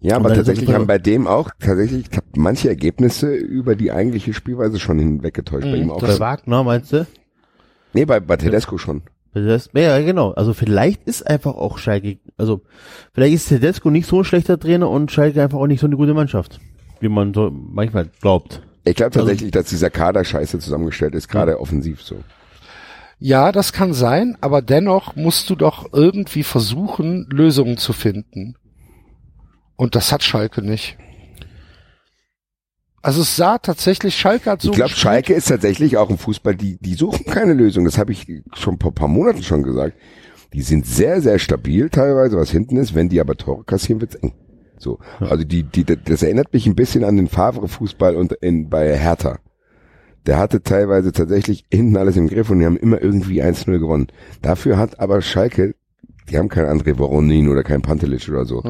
Ja, 0.00 0.16
Und 0.16 0.26
aber 0.26 0.34
tatsächlich 0.34 0.72
haben 0.72 0.86
bei 0.86 0.98
dem 0.98 1.26
auch 1.26 1.50
tatsächlich 1.60 2.06
manche 2.34 2.68
Ergebnisse 2.68 3.32
über 3.34 3.76
die 3.76 3.92
eigentliche 3.92 4.34
Spielweise 4.34 4.78
schon 4.78 4.98
hinweggetäuscht. 4.98 5.64
bei 5.70 5.76
ihm 5.76 5.90
auch. 5.90 6.00
Bei 6.00 6.18
Wagner 6.18 6.64
meinst 6.64 6.92
du? 6.92 7.06
Nee, 7.92 8.04
bei, 8.04 8.20
bei 8.20 8.36
Tedesco 8.36 8.78
schon. 8.78 9.02
Das, 9.34 9.70
ja, 9.74 9.98
genau. 10.00 10.32
Also 10.32 10.52
vielleicht 10.52 11.04
ist 11.04 11.26
einfach 11.26 11.54
auch 11.54 11.78
Schalke, 11.78 12.18
also 12.36 12.62
vielleicht 13.14 13.34
ist 13.34 13.48
Tedesco 13.48 13.88
nicht 13.90 14.06
so 14.06 14.18
ein 14.18 14.24
schlechter 14.24 14.58
Trainer 14.58 14.90
und 14.90 15.10
Schalke 15.10 15.42
einfach 15.42 15.58
auch 15.58 15.66
nicht 15.66 15.80
so 15.80 15.86
eine 15.86 15.96
gute 15.96 16.12
Mannschaft, 16.14 16.60
wie 17.00 17.08
man 17.08 17.32
so 17.32 17.50
manchmal 17.50 18.10
glaubt. 18.20 18.62
Ich 18.84 18.96
glaube 18.96 19.14
Also- 19.14 19.20
tatsächlich, 19.20 19.52
dass 19.52 19.66
dieser 19.70 19.88
Kader 19.90 20.24
scheiße 20.24 20.58
zusammengestellt 20.58 21.14
ist, 21.14 21.28
gerade 21.28 21.60
offensiv 21.60 22.02
so. 22.02 22.16
Ja, 23.24 23.52
das 23.52 23.72
kann 23.72 23.94
sein, 23.94 24.36
aber 24.40 24.62
dennoch 24.62 25.14
musst 25.14 25.48
du 25.48 25.54
doch 25.54 25.92
irgendwie 25.92 26.42
versuchen, 26.42 27.28
Lösungen 27.30 27.76
zu 27.76 27.92
finden. 27.92 28.56
Und 29.76 29.94
das 29.94 30.10
hat 30.10 30.24
Schalke 30.24 30.60
nicht. 30.60 30.98
Also 33.00 33.22
es 33.22 33.36
sah 33.36 33.58
tatsächlich, 33.58 34.16
Schalke 34.16 34.50
hat 34.50 34.62
so 34.62 34.70
Ich 34.70 34.74
glaube, 34.74 34.90
Schalke 34.90 35.34
ist 35.34 35.48
tatsächlich 35.48 35.96
auch 35.96 36.10
im 36.10 36.18
Fußball, 36.18 36.56
die, 36.56 36.78
die 36.80 36.94
suchen 36.94 37.24
keine 37.26 37.52
Lösung. 37.52 37.84
Das 37.84 37.96
habe 37.96 38.10
ich 38.10 38.26
schon 38.54 38.80
vor 38.80 38.90
ein 38.90 38.94
paar 38.94 39.06
Monaten 39.06 39.44
schon 39.44 39.62
gesagt. 39.62 39.96
Die 40.52 40.62
sind 40.62 40.84
sehr, 40.84 41.20
sehr 41.20 41.38
stabil 41.38 41.90
teilweise, 41.90 42.36
was 42.36 42.50
hinten 42.50 42.76
ist. 42.76 42.92
Wenn 42.92 43.08
die 43.08 43.20
aber 43.20 43.36
Tore 43.36 43.62
kassieren, 43.62 44.00
wird's 44.00 44.16
eng. 44.16 44.34
So. 44.78 44.98
Also 45.20 45.44
die, 45.44 45.62
die, 45.62 45.84
das 45.84 46.24
erinnert 46.24 46.52
mich 46.52 46.66
ein 46.66 46.74
bisschen 46.74 47.04
an 47.04 47.16
den 47.16 47.28
Favre-Fußball 47.28 48.16
und 48.16 48.32
in, 48.32 48.68
bei 48.68 48.98
Hertha. 48.98 49.38
Der 50.26 50.38
hatte 50.38 50.62
teilweise 50.62 51.12
tatsächlich 51.12 51.64
hinten 51.72 51.96
alles 51.96 52.16
im 52.16 52.28
Griff 52.28 52.48
und 52.50 52.60
die 52.60 52.66
haben 52.66 52.76
immer 52.76 53.02
irgendwie 53.02 53.42
1-0 53.42 53.78
gewonnen. 53.78 54.06
Dafür 54.40 54.78
hat 54.78 55.00
aber 55.00 55.20
Schalke, 55.20 55.74
die 56.30 56.38
haben 56.38 56.48
kein 56.48 56.66
André 56.66 56.96
Voronin 56.98 57.48
oder 57.48 57.64
kein 57.64 57.82
Pantelic 57.82 58.28
oder 58.28 58.44
so, 58.44 58.62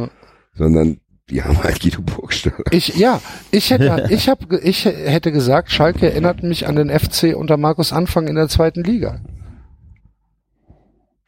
sondern 0.54 0.98
die 1.28 1.42
haben 1.42 1.62
halt 1.62 1.80
Guido 1.80 2.00
Burgstaller. 2.02 2.64
Ich, 2.70 2.96
ja, 2.96 3.20
ich 3.50 3.70
hätte, 3.70 4.06
ich 4.10 4.28
hab, 4.28 4.50
ich 4.50 4.84
hätte 4.86 5.30
gesagt, 5.30 5.70
Schalke 5.70 6.10
erinnert 6.10 6.42
mich 6.42 6.66
an 6.66 6.76
den 6.76 6.88
FC 6.90 7.34
unter 7.36 7.56
Markus 7.58 7.92
Anfang 7.92 8.28
in 8.28 8.34
der 8.34 8.48
zweiten 8.48 8.82
Liga. 8.82 9.20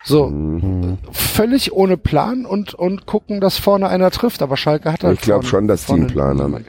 So, 0.07 0.27
Mhm. 0.29 0.99
völlig 1.13 1.73
ohne 1.73 1.97
Plan 1.97 2.45
und, 2.45 2.75
und 2.75 3.07
gucken, 3.07 3.41
dass 3.41 3.57
vorne 3.57 3.89
einer 3.89 4.11
trifft, 4.11 4.43
aber 4.43 4.57
Schalke 4.59 4.93
hat 4.93 5.03
halt 5.03 5.15
Ich 5.19 5.23
glaube 5.23 5.47
schon, 5.47 5.67
dass 5.67 5.87
die 5.87 5.93
einen 5.95 6.07
Plan 6.09 6.39
haben. 6.41 6.65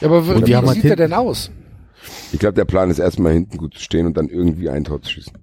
Ja, 0.00 0.08
aber 0.08 0.26
wie, 0.26 0.32
Und 0.32 0.46
wie 0.48 0.56
haben 0.56 0.66
halt 0.66 0.76
sieht 0.76 0.84
der 0.84 0.96
denn 0.96 1.12
aus? 1.12 1.52
Ich 2.32 2.38
glaube, 2.38 2.54
der 2.54 2.64
Plan 2.64 2.90
ist 2.90 2.98
erstmal 2.98 3.32
hinten 3.32 3.56
gut 3.58 3.74
zu 3.74 3.80
stehen 3.82 4.06
und 4.06 4.16
dann 4.16 4.28
irgendwie 4.28 4.68
ein 4.70 4.84
Tor 4.84 5.02
zu 5.02 5.10
schießen. 5.10 5.34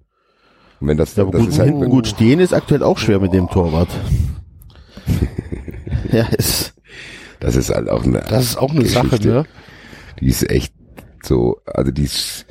Und 0.80 0.88
wenn 0.88 0.98
das, 0.98 1.16
Ja, 1.16 1.26
das 1.26 1.42
gut, 1.42 1.50
ist 1.50 1.60
halt, 1.60 1.70
hinten 1.70 1.90
gut 1.90 2.08
stehen 2.08 2.40
ist 2.40 2.54
aktuell 2.54 2.84
auch 2.84 2.98
schwer 2.98 3.20
mit 3.20 3.34
dem 3.34 3.48
Torwart. 3.50 3.90
ja, 6.12 6.26
ist. 6.28 6.74
das 7.40 7.56
ist 7.56 7.70
halt 7.70 7.90
auch 7.90 8.04
eine, 8.04 8.20
Das 8.30 8.44
ist 8.46 8.58
auch 8.58 8.72
eine 8.72 8.82
Geschichte. 8.84 9.10
Sache, 9.10 9.28
ne? 9.28 9.46
Die 10.20 10.28
ist 10.28 10.50
echt 10.50 10.74
so, 11.24 11.62
also 11.66 11.92
die 11.92 12.04
ist 12.04 12.46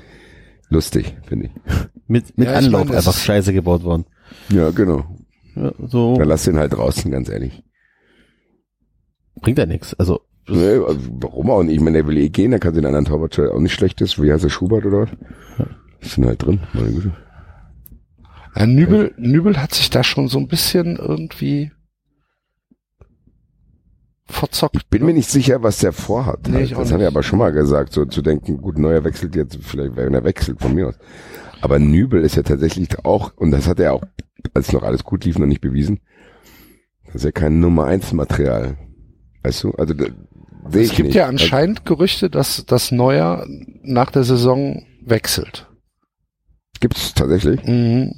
lustig, 0.68 1.16
finde 1.26 1.46
ich. 1.46 1.52
Mit, 2.06 2.36
mit 2.38 2.48
Ja, 2.48 2.54
Anlauf 2.54 2.86
meine, 2.86 2.98
einfach 2.98 3.16
scheiße 3.16 3.52
gebaut 3.52 3.82
worden. 3.84 4.06
Ja, 4.50 4.70
genau. 4.70 5.04
Ja, 5.54 5.72
so 5.86 6.16
Dann 6.16 6.28
lass 6.28 6.44
den 6.44 6.58
halt 6.58 6.72
draußen, 6.74 7.10
ganz 7.10 7.28
ehrlich. 7.28 7.62
bringt 9.40 9.58
ja 9.58 9.66
nichts. 9.66 9.94
Also 9.94 10.20
Nee, 10.48 10.78
also 10.78 11.00
warum 11.20 11.50
auch 11.50 11.62
nicht? 11.62 11.76
Ich 11.76 11.80
meine, 11.80 11.98
der 11.98 12.06
will 12.06 12.18
eh 12.18 12.28
gehen, 12.28 12.52
dann 12.52 12.60
kann 12.60 12.74
den 12.74 12.86
anderen 12.86 13.04
Torwart 13.04 13.38
auch 13.38 13.58
nicht 13.58 13.74
schlecht 13.74 14.00
ist. 14.00 14.22
Wie 14.22 14.32
heißt 14.32 14.44
der 14.44 14.48
Schubert 14.48 14.84
oder 14.86 15.02
was? 15.02 15.10
Sind 16.00 16.26
halt 16.26 16.44
drin, 16.44 16.60
meine 16.72 16.92
Güte. 16.92 17.12
Ja, 18.54 18.66
Nübel, 18.66 19.12
Nübel 19.18 19.60
hat 19.60 19.74
sich 19.74 19.90
da 19.90 20.04
schon 20.04 20.28
so 20.28 20.38
ein 20.38 20.48
bisschen 20.48 20.96
irgendwie 20.96 21.72
verzockt. 24.26 24.76
Ich 24.76 24.86
bin 24.88 25.04
mir 25.04 25.14
nicht 25.14 25.28
sicher, 25.28 25.62
was 25.62 25.78
der 25.78 25.92
vorhat. 25.92 26.48
Nee, 26.48 26.58
halt. 26.58 26.72
das 26.72 26.90
hat 26.90 26.98
nicht. 26.98 27.02
er 27.02 27.08
aber 27.08 27.22
schon 27.22 27.38
mal 27.38 27.52
gesagt, 27.52 27.92
so 27.92 28.04
zu 28.04 28.22
denken, 28.22 28.58
gut, 28.58 28.78
Neuer 28.78 29.04
wechselt 29.04 29.36
jetzt, 29.36 29.58
vielleicht 29.60 29.96
wenn 29.96 30.14
er 30.14 30.24
wechselt 30.24 30.60
von 30.60 30.74
mir 30.74 30.88
aus. 30.88 30.98
Aber 31.60 31.78
Nübel 31.78 32.22
ist 32.22 32.36
ja 32.36 32.42
tatsächlich 32.42 33.04
auch, 33.04 33.32
und 33.36 33.50
das 33.50 33.66
hat 33.66 33.80
er 33.80 33.94
auch, 33.94 34.04
als 34.54 34.72
noch 34.72 34.82
alles 34.82 35.04
gut 35.04 35.24
lief, 35.24 35.38
noch 35.38 35.46
nicht 35.46 35.60
bewiesen, 35.60 36.00
das 37.06 37.16
ist 37.16 37.24
ja 37.24 37.32
kein 37.32 37.60
Nummer 37.60 37.84
eins 37.84 38.12
Material. 38.12 38.76
Weißt 39.42 39.64
du? 39.64 39.72
Also 39.72 39.94
da, 40.66 40.72
sehe 40.72 40.82
Es 40.84 40.90
gibt 40.92 41.06
nicht. 41.08 41.14
ja 41.16 41.26
anscheinend 41.26 41.84
Gerüchte, 41.84 42.30
dass, 42.30 42.64
dass 42.66 42.92
Neuer 42.92 43.46
nach 43.82 44.10
der 44.10 44.24
Saison 44.24 44.84
wechselt. 45.04 45.66
Gibt 46.80 46.96
es 46.96 47.14
tatsächlich? 47.14 47.62
Mhm. 47.64 48.14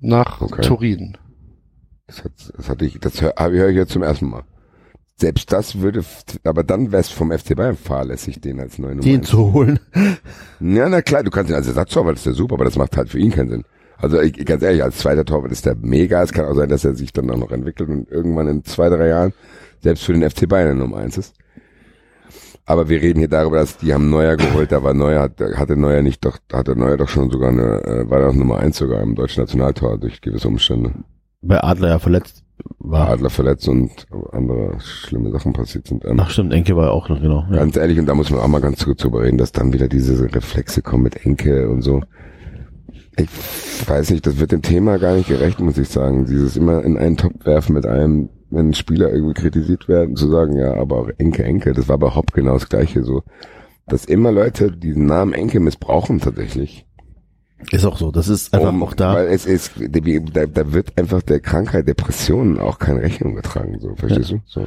Nach 0.00 0.40
Okay. 0.40 0.62
Turin. 0.62 1.16
Das, 2.06 2.22
hat, 2.24 2.32
das 2.56 2.68
hatte 2.68 2.84
ich, 2.84 2.98
das 3.00 3.20
höre 3.22 3.32
hör 3.38 3.68
ich 3.68 3.76
jetzt 3.76 3.92
zum 3.92 4.02
ersten 4.02 4.28
Mal. 4.28 4.42
Selbst 5.16 5.52
das 5.52 5.78
würde, 5.80 6.04
aber 6.42 6.64
dann 6.64 6.90
wär's 6.92 7.08
vom 7.08 7.30
FC 7.30 7.54
Bayern 7.56 7.76
fahrlässig, 7.76 8.40
den 8.40 8.58
als 8.60 8.78
neuen 8.78 8.96
Nummer 8.98 9.08
den 9.08 9.22
zu 9.22 9.52
holen. 9.52 9.78
Ja, 10.60 10.88
na 10.88 11.02
klar, 11.02 11.22
du 11.22 11.30
kannst 11.30 11.50
ihn 11.50 11.56
als 11.56 11.66
Ersatztorwart, 11.68 12.16
ist 12.16 12.26
der 12.26 12.32
super, 12.34 12.54
aber 12.54 12.64
das 12.64 12.76
macht 12.76 12.96
halt 12.96 13.08
für 13.10 13.18
ihn 13.18 13.30
keinen 13.30 13.48
Sinn. 13.50 13.64
Also 13.96 14.20
ich, 14.20 14.32
ganz 14.44 14.62
ehrlich, 14.62 14.82
als 14.82 14.98
zweiter 14.98 15.24
Torwart 15.24 15.52
ist 15.52 15.66
der 15.66 15.76
mega. 15.76 16.22
Es 16.22 16.32
kann 16.32 16.46
auch 16.46 16.54
sein, 16.54 16.68
dass 16.68 16.84
er 16.84 16.94
sich 16.94 17.12
dann 17.12 17.30
auch 17.30 17.36
noch 17.36 17.52
entwickelt 17.52 17.88
und 17.88 18.10
irgendwann 18.10 18.48
in 18.48 18.64
zwei, 18.64 18.88
drei 18.88 19.08
Jahren 19.08 19.32
selbst 19.82 20.04
für 20.04 20.12
den 20.12 20.28
FC 20.28 20.48
Bayern 20.48 20.78
Nummer 20.78 20.96
eins 20.98 21.16
ist. 21.16 21.34
Aber 22.66 22.88
wir 22.88 23.02
reden 23.02 23.18
hier 23.18 23.28
darüber, 23.28 23.58
dass 23.58 23.76
die 23.76 23.92
haben 23.92 24.08
Neuer 24.08 24.36
geholt, 24.36 24.72
da 24.72 24.82
war 24.82 24.94
Neuer, 24.94 25.22
hat- 25.22 25.38
hatte 25.56 25.76
Neuer 25.76 26.00
nicht 26.02 26.24
doch, 26.24 26.38
hatte 26.52 26.74
Neuer 26.76 26.96
doch 26.96 27.08
schon 27.08 27.30
sogar 27.30 27.50
eine, 27.50 27.84
äh, 27.84 28.10
war 28.10 28.20
doch 28.20 28.32
Nummer 28.34 28.58
eins 28.58 28.78
sogar 28.78 29.02
im 29.02 29.14
deutschen 29.14 29.42
Nationaltor 29.42 29.98
durch 29.98 30.20
gewisse 30.22 30.48
Umstände. 30.48 30.92
Bei 31.42 31.62
Adler 31.62 31.88
ja 31.88 31.98
verletzt 31.98 32.42
war. 32.78 33.08
Adler 33.10 33.28
verletzt 33.28 33.68
und 33.68 33.90
andere 34.32 34.80
schlimme 34.80 35.30
Sachen 35.30 35.52
passiert 35.52 35.86
sind. 35.88 36.06
Ähm, 36.06 36.18
Ach 36.18 36.30
stimmt, 36.30 36.54
Enke 36.54 36.74
war 36.74 36.86
ja 36.86 36.90
auch 36.92 37.08
noch, 37.10 37.20
genau. 37.20 37.44
Ja. 37.50 37.56
Ganz 37.58 37.76
ehrlich, 37.76 37.98
und 37.98 38.06
da 38.06 38.14
muss 38.14 38.30
man 38.30 38.40
auch 38.40 38.48
mal 38.48 38.60
ganz 38.62 38.82
kurz 38.82 39.02
drüber 39.02 39.22
reden, 39.22 39.36
dass 39.36 39.52
dann 39.52 39.72
wieder 39.74 39.88
diese 39.88 40.34
Reflexe 40.34 40.80
kommen 40.80 41.02
mit 41.02 41.26
Enke 41.26 41.68
und 41.68 41.82
so. 41.82 42.00
Ich 43.16 43.28
weiß 43.88 44.10
nicht, 44.10 44.26
das 44.26 44.40
wird 44.40 44.52
dem 44.52 44.62
Thema 44.62 44.98
gar 44.98 45.14
nicht 45.14 45.28
gerecht, 45.28 45.60
muss 45.60 45.78
ich 45.78 45.88
sagen. 45.88 46.24
Dieses 46.24 46.56
immer 46.56 46.82
in 46.82 46.96
einen 46.96 47.16
Topf 47.16 47.44
werfen 47.44 47.74
mit 47.74 47.86
einem, 47.86 48.30
wenn 48.54 48.74
Spieler 48.74 49.12
irgendwie 49.12 49.34
kritisiert 49.34 49.88
werden, 49.88 50.16
zu 50.16 50.28
sagen, 50.30 50.56
ja, 50.56 50.74
aber 50.74 50.98
auch 50.98 51.10
Enke, 51.18 51.44
Enke, 51.44 51.72
das 51.72 51.88
war 51.88 51.98
bei 51.98 52.14
Hopp 52.14 52.32
genau 52.32 52.54
das 52.54 52.68
gleiche 52.68 53.02
so. 53.04 53.22
Dass 53.86 54.04
immer 54.04 54.32
Leute 54.32 54.70
diesen 54.72 55.06
Namen 55.06 55.32
Enke 55.34 55.60
missbrauchen 55.60 56.20
tatsächlich. 56.20 56.86
Ist 57.70 57.84
auch 57.84 57.96
so. 57.96 58.10
Das 58.10 58.28
ist 58.28 58.52
einfach 58.54 58.70
Um, 58.70 58.82
auch 58.82 58.94
da. 58.94 59.14
Weil 59.14 59.28
es 59.28 59.46
ist, 59.46 59.72
da, 59.78 60.46
da 60.46 60.72
wird 60.72 60.98
einfach 60.98 61.22
der 61.22 61.40
Krankheit 61.40 61.88
Depressionen 61.88 62.58
auch 62.58 62.78
keine 62.78 63.02
Rechnung 63.02 63.34
getragen, 63.34 63.78
so, 63.80 63.94
verstehst 63.94 64.30
du? 64.32 64.40
So. 64.46 64.66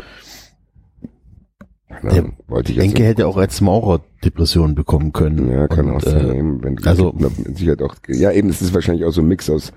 Der 2.03 2.11
Ahnung, 2.11 2.33
wollte 2.47 2.71
ich 2.71 2.79
Enke 2.79 3.03
hätte 3.03 3.27
auch 3.27 3.37
als 3.37 3.61
Maurer 3.61 4.01
Depressionen 4.23 4.75
bekommen 4.75 5.13
können. 5.13 5.49
Ja, 5.51 5.67
kann 5.67 5.87
Und, 5.89 5.95
auch 5.95 6.01
sein. 6.01 6.29
äh, 6.29 6.63
wenn 6.63 6.85
also- 6.85 7.13
mit 7.13 7.57
Sicherheit 7.57 7.81
auch, 7.81 7.95
ja, 8.07 8.31
eben, 8.31 8.49
es 8.49 8.61
ist 8.61 8.73
wahrscheinlich 8.73 9.05
auch 9.05 9.11
so 9.11 9.21
ein 9.21 9.27
Mix 9.27 9.49
aus 9.49 9.71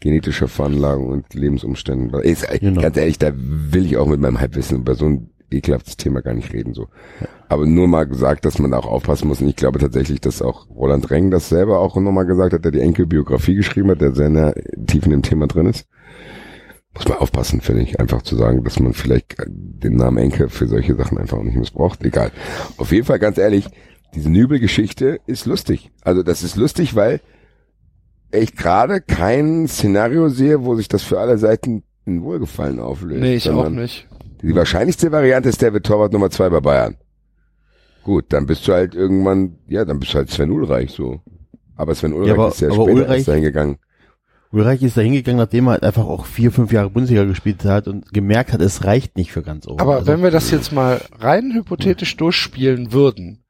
genetischer 0.00 0.48
Veranlagung 0.48 1.08
und 1.10 1.34
Lebensumständen. 1.34 2.18
Ist, 2.20 2.46
Genau. 2.60 2.80
Ganz 2.80 2.96
ehrlich, 2.96 3.18
da 3.18 3.32
will 3.36 3.86
ich 3.86 3.96
auch 3.96 4.06
mit 4.06 4.20
meinem 4.20 4.40
Halbwissen 4.40 4.78
über 4.78 4.94
so 4.94 5.06
einen 5.06 5.30
ekelhaftes 5.50 5.96
Thema 5.96 6.22
gar 6.22 6.34
nicht 6.34 6.52
reden 6.52 6.74
so. 6.74 6.88
Aber 7.48 7.66
nur 7.66 7.88
mal 7.88 8.04
gesagt, 8.04 8.44
dass 8.44 8.58
man 8.58 8.72
auch 8.72 8.86
aufpassen 8.86 9.28
muss. 9.28 9.40
Und 9.40 9.48
ich 9.48 9.56
glaube 9.56 9.78
tatsächlich, 9.78 10.20
dass 10.20 10.42
auch 10.42 10.68
Roland 10.70 11.10
Reng 11.10 11.30
das 11.30 11.48
selber 11.48 11.80
auch 11.80 11.96
nochmal 11.96 12.26
gesagt 12.26 12.52
hat, 12.52 12.64
der 12.64 12.72
die 12.72 12.80
Enkelbiografie 12.80 13.56
geschrieben 13.56 13.90
hat, 13.90 14.00
der 14.00 14.14
sehr 14.14 14.54
tief 14.86 15.04
in 15.04 15.10
dem 15.10 15.22
Thema 15.22 15.46
drin 15.46 15.66
ist. 15.66 15.86
Muss 16.94 17.08
man 17.08 17.18
aufpassen, 17.18 17.60
finde 17.60 17.82
ich, 17.82 18.00
einfach 18.00 18.22
zu 18.22 18.36
sagen, 18.36 18.64
dass 18.64 18.80
man 18.80 18.94
vielleicht 18.94 19.36
den 19.46 19.96
Namen 19.96 20.18
Enke 20.18 20.48
für 20.48 20.66
solche 20.66 20.96
Sachen 20.96 21.18
einfach 21.18 21.38
auch 21.38 21.44
nicht 21.44 21.56
missbraucht. 21.56 22.04
Egal. 22.04 22.32
Auf 22.78 22.90
jeden 22.90 23.06
Fall, 23.06 23.20
ganz 23.20 23.38
ehrlich, 23.38 23.66
diese 24.14 24.28
Nübel-Geschichte 24.28 25.20
ist 25.26 25.46
lustig. 25.46 25.92
Also 26.02 26.22
das 26.22 26.42
ist 26.42 26.56
lustig, 26.56 26.96
weil 26.96 27.20
ich 28.32 28.54
gerade 28.56 29.00
kein 29.00 29.66
Szenario 29.68 30.28
sehe, 30.28 30.64
wo 30.64 30.74
sich 30.74 30.88
das 30.88 31.02
für 31.02 31.18
alle 31.20 31.38
Seiten 31.38 31.82
in 32.06 32.22
Wohlgefallen 32.22 32.80
auflöst. 32.80 33.20
Nee, 33.20 33.34
ich 33.36 33.50
auch 33.50 33.68
nicht. 33.68 34.06
Die 34.42 34.54
wahrscheinlichste 34.54 35.12
Variante 35.12 35.48
ist, 35.48 35.60
der 35.62 35.72
wird 35.72 35.86
Torwart 35.86 36.12
Nummer 36.12 36.30
zwei 36.30 36.48
bei 36.48 36.60
Bayern. 36.60 36.96
Gut, 38.02 38.26
dann 38.32 38.46
bist 38.46 38.66
du 38.66 38.72
halt 38.72 38.94
irgendwann, 38.94 39.58
ja, 39.68 39.84
dann 39.84 40.00
bist 40.00 40.14
du 40.14 40.18
halt 40.18 40.30
Sven 40.30 40.50
Ulreich 40.50 40.90
so. 40.92 41.20
Aber 41.76 41.94
Sven 41.94 42.12
Ulreich 42.14 42.28
Ja, 42.28 42.34
aber- 42.34 42.48
ist 42.48 42.60
ja 42.60 42.68
aber 42.68 42.82
später 42.84 42.92
Ulreich- 43.02 43.16
erst 43.18 43.28
dahin 43.28 43.42
gegangen. 43.42 43.78
Ulreich 44.52 44.82
ist 44.82 44.96
da 44.96 45.00
hingegangen, 45.02 45.38
nachdem 45.38 45.68
er 45.68 45.72
halt 45.72 45.84
einfach 45.84 46.06
auch 46.06 46.24
vier, 46.26 46.50
fünf 46.50 46.72
Jahre 46.72 46.90
Bundesliga 46.90 47.24
gespielt 47.24 47.64
hat 47.64 47.86
und 47.86 48.12
gemerkt 48.12 48.52
hat, 48.52 48.60
es 48.60 48.84
reicht 48.84 49.16
nicht 49.16 49.30
für 49.30 49.42
ganz 49.42 49.68
oben. 49.68 49.78
Aber 49.80 49.96
Also, 49.96 50.06
wenn 50.08 50.22
wir 50.22 50.30
das 50.32 50.50
jetzt 50.50 50.72
mal 50.72 51.00
rein 51.20 51.52
hypothetisch 51.54 52.16
durchspielen 52.16 52.92
würden, 52.92 53.44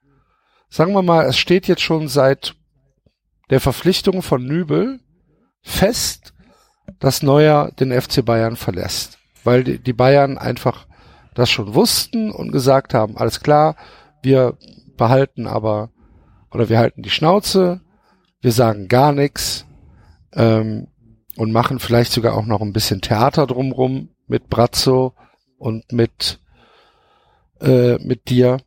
sagen 0.68 0.92
wir 0.92 1.02
mal, 1.02 1.24
es 1.26 1.38
steht 1.38 1.68
jetzt 1.68 1.80
schon 1.80 2.08
seit 2.08 2.54
der 3.50 3.60
Verpflichtung 3.60 4.22
von 4.22 4.44
Nübel 4.44 5.00
fest, 5.62 6.32
dass 6.98 7.22
Neuer 7.22 7.70
den 7.78 7.92
FC 7.98 8.24
Bayern 8.24 8.56
verlässt. 8.56 9.18
Weil 9.44 9.64
die, 9.64 9.92
Bayern 9.92 10.38
einfach 10.38 10.86
das 11.34 11.50
schon 11.50 11.74
wussten 11.74 12.30
und 12.30 12.52
gesagt 12.52 12.94
haben, 12.94 13.16
alles 13.16 13.40
klar, 13.40 13.76
wir 14.22 14.56
behalten 14.96 15.46
aber, 15.46 15.90
oder 16.50 16.68
wir 16.68 16.78
halten 16.78 17.02
die 17.02 17.10
Schnauze, 17.10 17.80
wir 18.40 18.52
sagen 18.52 18.88
gar 18.88 19.12
nichts 19.12 19.66
ähm, 20.34 20.88
und 21.36 21.52
machen 21.52 21.78
vielleicht 21.78 22.12
sogar 22.12 22.34
auch 22.34 22.46
noch 22.46 22.60
ein 22.60 22.72
bisschen 22.72 23.00
Theater 23.00 23.46
drumrum 23.46 24.10
mit 24.26 24.48
Brazzo 24.48 25.14
und 25.58 25.92
mit 25.92 26.40
äh, 27.60 27.98
mit 27.98 28.28
dir. 28.28 28.58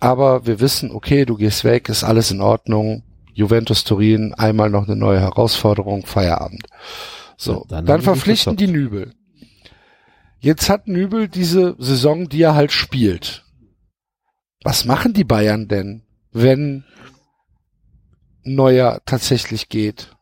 Aber 0.00 0.46
wir 0.46 0.60
wissen, 0.60 0.90
okay, 0.90 1.24
du 1.24 1.36
gehst 1.36 1.64
weg, 1.64 1.88
ist 1.88 2.04
alles 2.04 2.30
in 2.30 2.40
Ordnung. 2.40 3.02
Juventus 3.34 3.84
Turin, 3.84 4.32
einmal 4.34 4.70
noch 4.70 4.86
eine 4.86 4.96
neue 4.96 5.20
Herausforderung, 5.20 6.06
Feierabend. 6.06 6.62
So, 7.36 7.66
Dann 7.68 7.84
dann, 7.84 8.00
sie 8.00 8.04
verpflichten 8.04 8.56
die 8.56 8.68
Nübel. 8.68 9.12
Jetzt 10.38 10.70
hat 10.70 10.86
Nübel 10.88 11.28
diese 11.28 11.74
Saison, 11.78 12.28
die 12.28 12.42
er 12.42 12.54
halt 12.54 12.70
spielt. 12.72 13.44
Was 14.62 14.84
machen 14.84 15.12
die 15.12 15.24
Bayern 15.24 15.68
denn, 15.68 16.02
wenn 16.32 16.84
Neuer 18.44 19.00
tatsächlich 19.06 19.68
geht? 19.68 20.14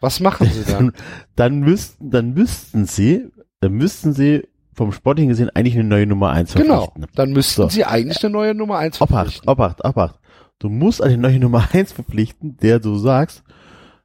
Was 0.00 0.20
machen 0.20 0.46
sie 0.50 0.64
dann? 0.70 0.92
dann 1.36 1.60
müssten, 1.60 2.10
dann 2.10 2.32
müssten 2.32 2.86
sie, 2.86 3.28
dann 3.60 3.72
müssten 3.72 4.12
sie 4.12 4.46
vom 4.74 4.92
Sporting 4.92 5.28
gesehen 5.28 5.50
eigentlich 5.50 5.74
eine 5.74 5.84
neue 5.84 6.06
Nummer 6.06 6.30
eins 6.30 6.54
Genau, 6.54 6.84
verpflichten. 6.84 7.14
dann 7.16 7.32
müssten 7.32 7.62
So. 7.62 7.68
sie 7.68 7.84
eigentlich 7.84 8.22
eine 8.24 8.32
neue 8.32 8.54
Nummer 8.54 8.78
eins 8.78 9.00
Obacht, 9.00 9.46
Obacht, 9.46 9.84
Obacht. 9.84 10.19
Du 10.60 10.68
musst 10.68 11.02
eine 11.02 11.16
neue 11.16 11.40
Nummer 11.40 11.66
eins 11.72 11.90
verpflichten, 11.90 12.58
der 12.58 12.78
du 12.80 12.96
sagst, 12.98 13.42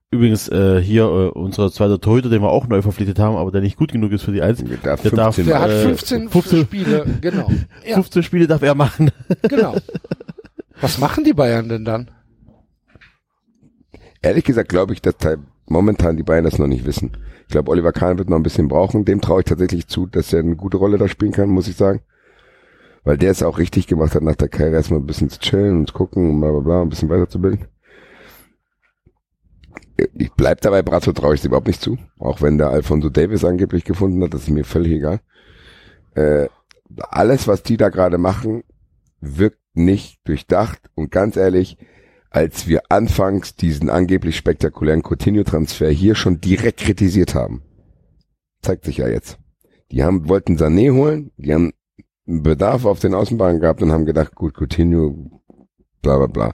übrigens 0.09 0.47
äh, 0.47 0.81
hier 0.81 1.03
äh, 1.03 1.27
unser 1.37 1.69
zweiter 1.69 1.99
Torhüter, 1.99 2.29
den 2.29 2.41
wir 2.41 2.49
auch 2.49 2.65
neu 2.67 2.81
verpflichtet 2.81 3.19
haben, 3.19 3.35
aber 3.35 3.51
der 3.51 3.59
nicht 3.59 3.75
gut 3.75 3.91
genug 3.91 4.13
ist 4.13 4.23
für 4.23 4.31
die 4.31 4.41
Eins, 4.41 4.63
der 4.63 4.77
darf, 4.77 5.01
15 5.01 5.45
Der 5.47 5.59
hat 5.59 5.69
äh, 5.69 5.81
15, 5.81 6.29
15 6.29 6.61
Spiele, 6.63 7.05
genau. 7.19 7.51
Ja, 7.85 7.95
15 7.95 8.23
Spiele 8.23 8.47
darf 8.47 8.61
er 8.61 8.73
machen. 8.73 9.11
genau. 9.41 9.75
Was 10.79 10.97
machen 10.97 11.25
die 11.25 11.33
Bayern 11.33 11.67
denn 11.67 11.83
dann? 11.83 12.09
Ehrlich 14.21 14.45
gesagt 14.45 14.69
glaube 14.69 14.93
ich, 14.93 15.01
dass 15.01 15.17
da 15.17 15.35
momentan 15.67 16.15
die 16.15 16.23
Bayern 16.23 16.45
das 16.45 16.57
noch 16.57 16.67
nicht 16.67 16.85
wissen. 16.85 17.17
Ich 17.47 17.51
glaube, 17.51 17.69
Oliver 17.69 17.91
Kahn 17.91 18.17
wird 18.17 18.29
noch 18.29 18.37
ein 18.37 18.43
bisschen 18.43 18.69
brauchen. 18.69 19.03
Dem 19.03 19.19
traue 19.19 19.41
ich 19.41 19.45
tatsächlich 19.45 19.87
zu, 19.87 20.07
dass 20.07 20.31
er 20.31 20.39
eine 20.39 20.55
gute 20.55 20.77
Rolle 20.77 20.97
da 20.97 21.09
spielen 21.09 21.33
kann, 21.33 21.49
muss 21.49 21.67
ich 21.67 21.75
sagen. 21.75 22.01
Weil 23.05 23.17
der 23.17 23.31
es 23.31 23.43
auch 23.43 23.59
richtig 23.59 23.87
gemacht 23.87 24.15
hat, 24.15 24.23
nach 24.23 24.35
der 24.35 24.49
Karriere 24.49 24.75
erstmal 24.75 24.99
ein 24.99 25.05
bisschen 25.05 25.29
zu 25.29 25.39
chillen 25.39 25.79
und 25.79 25.87
zu 25.87 25.93
gucken 25.93 26.29
und 26.29 26.41
bla 26.41 26.51
bla 26.51 26.59
bla, 26.59 26.81
ein 26.81 26.89
bisschen 26.89 27.07
weiterzubilden. 27.07 27.67
Ich 30.15 30.33
bleib 30.33 30.59
dabei, 30.61 30.81
Brazzo 30.81 31.13
traue 31.13 31.35
ich 31.35 31.39
es 31.39 31.45
überhaupt 31.45 31.67
nicht 31.67 31.81
zu. 31.81 31.97
Auch 32.19 32.41
wenn 32.41 32.57
der 32.57 32.69
Alfonso 32.69 33.09
Davis 33.09 33.45
angeblich 33.45 33.85
gefunden 33.85 34.21
hat, 34.23 34.33
das 34.33 34.41
ist 34.41 34.49
mir 34.49 34.65
völlig 34.65 34.91
egal. 34.91 35.21
Äh, 36.15 36.49
alles, 36.97 37.47
was 37.47 37.63
die 37.63 37.77
da 37.77 37.89
gerade 37.89 38.17
machen, 38.17 38.63
wirkt 39.21 39.61
nicht 39.73 40.19
durchdacht 40.27 40.89
und 40.95 41.11
ganz 41.11 41.37
ehrlich, 41.37 41.77
als 42.29 42.67
wir 42.67 42.83
anfangs 42.89 43.55
diesen 43.55 43.89
angeblich 43.89 44.35
spektakulären 44.35 45.03
Coutinho-Transfer 45.03 45.89
hier 45.89 46.15
schon 46.15 46.41
direkt 46.41 46.79
kritisiert 46.81 47.35
haben. 47.35 47.61
Zeigt 48.61 48.85
sich 48.85 48.97
ja 48.97 49.07
jetzt. 49.07 49.37
Die 49.91 50.03
haben, 50.03 50.27
wollten 50.27 50.57
Sané 50.57 50.91
holen, 50.91 51.31
die 51.37 51.53
haben 51.53 51.71
Bedarf 52.25 52.85
auf 52.85 52.99
den 52.99 53.13
Außenbahnen 53.13 53.59
gehabt 53.59 53.81
und 53.83 53.91
haben 53.91 54.05
gedacht, 54.05 54.35
gut, 54.35 54.55
Coutinho, 54.59 55.41
bla 56.01 56.17
bla 56.17 56.27
bla. 56.27 56.51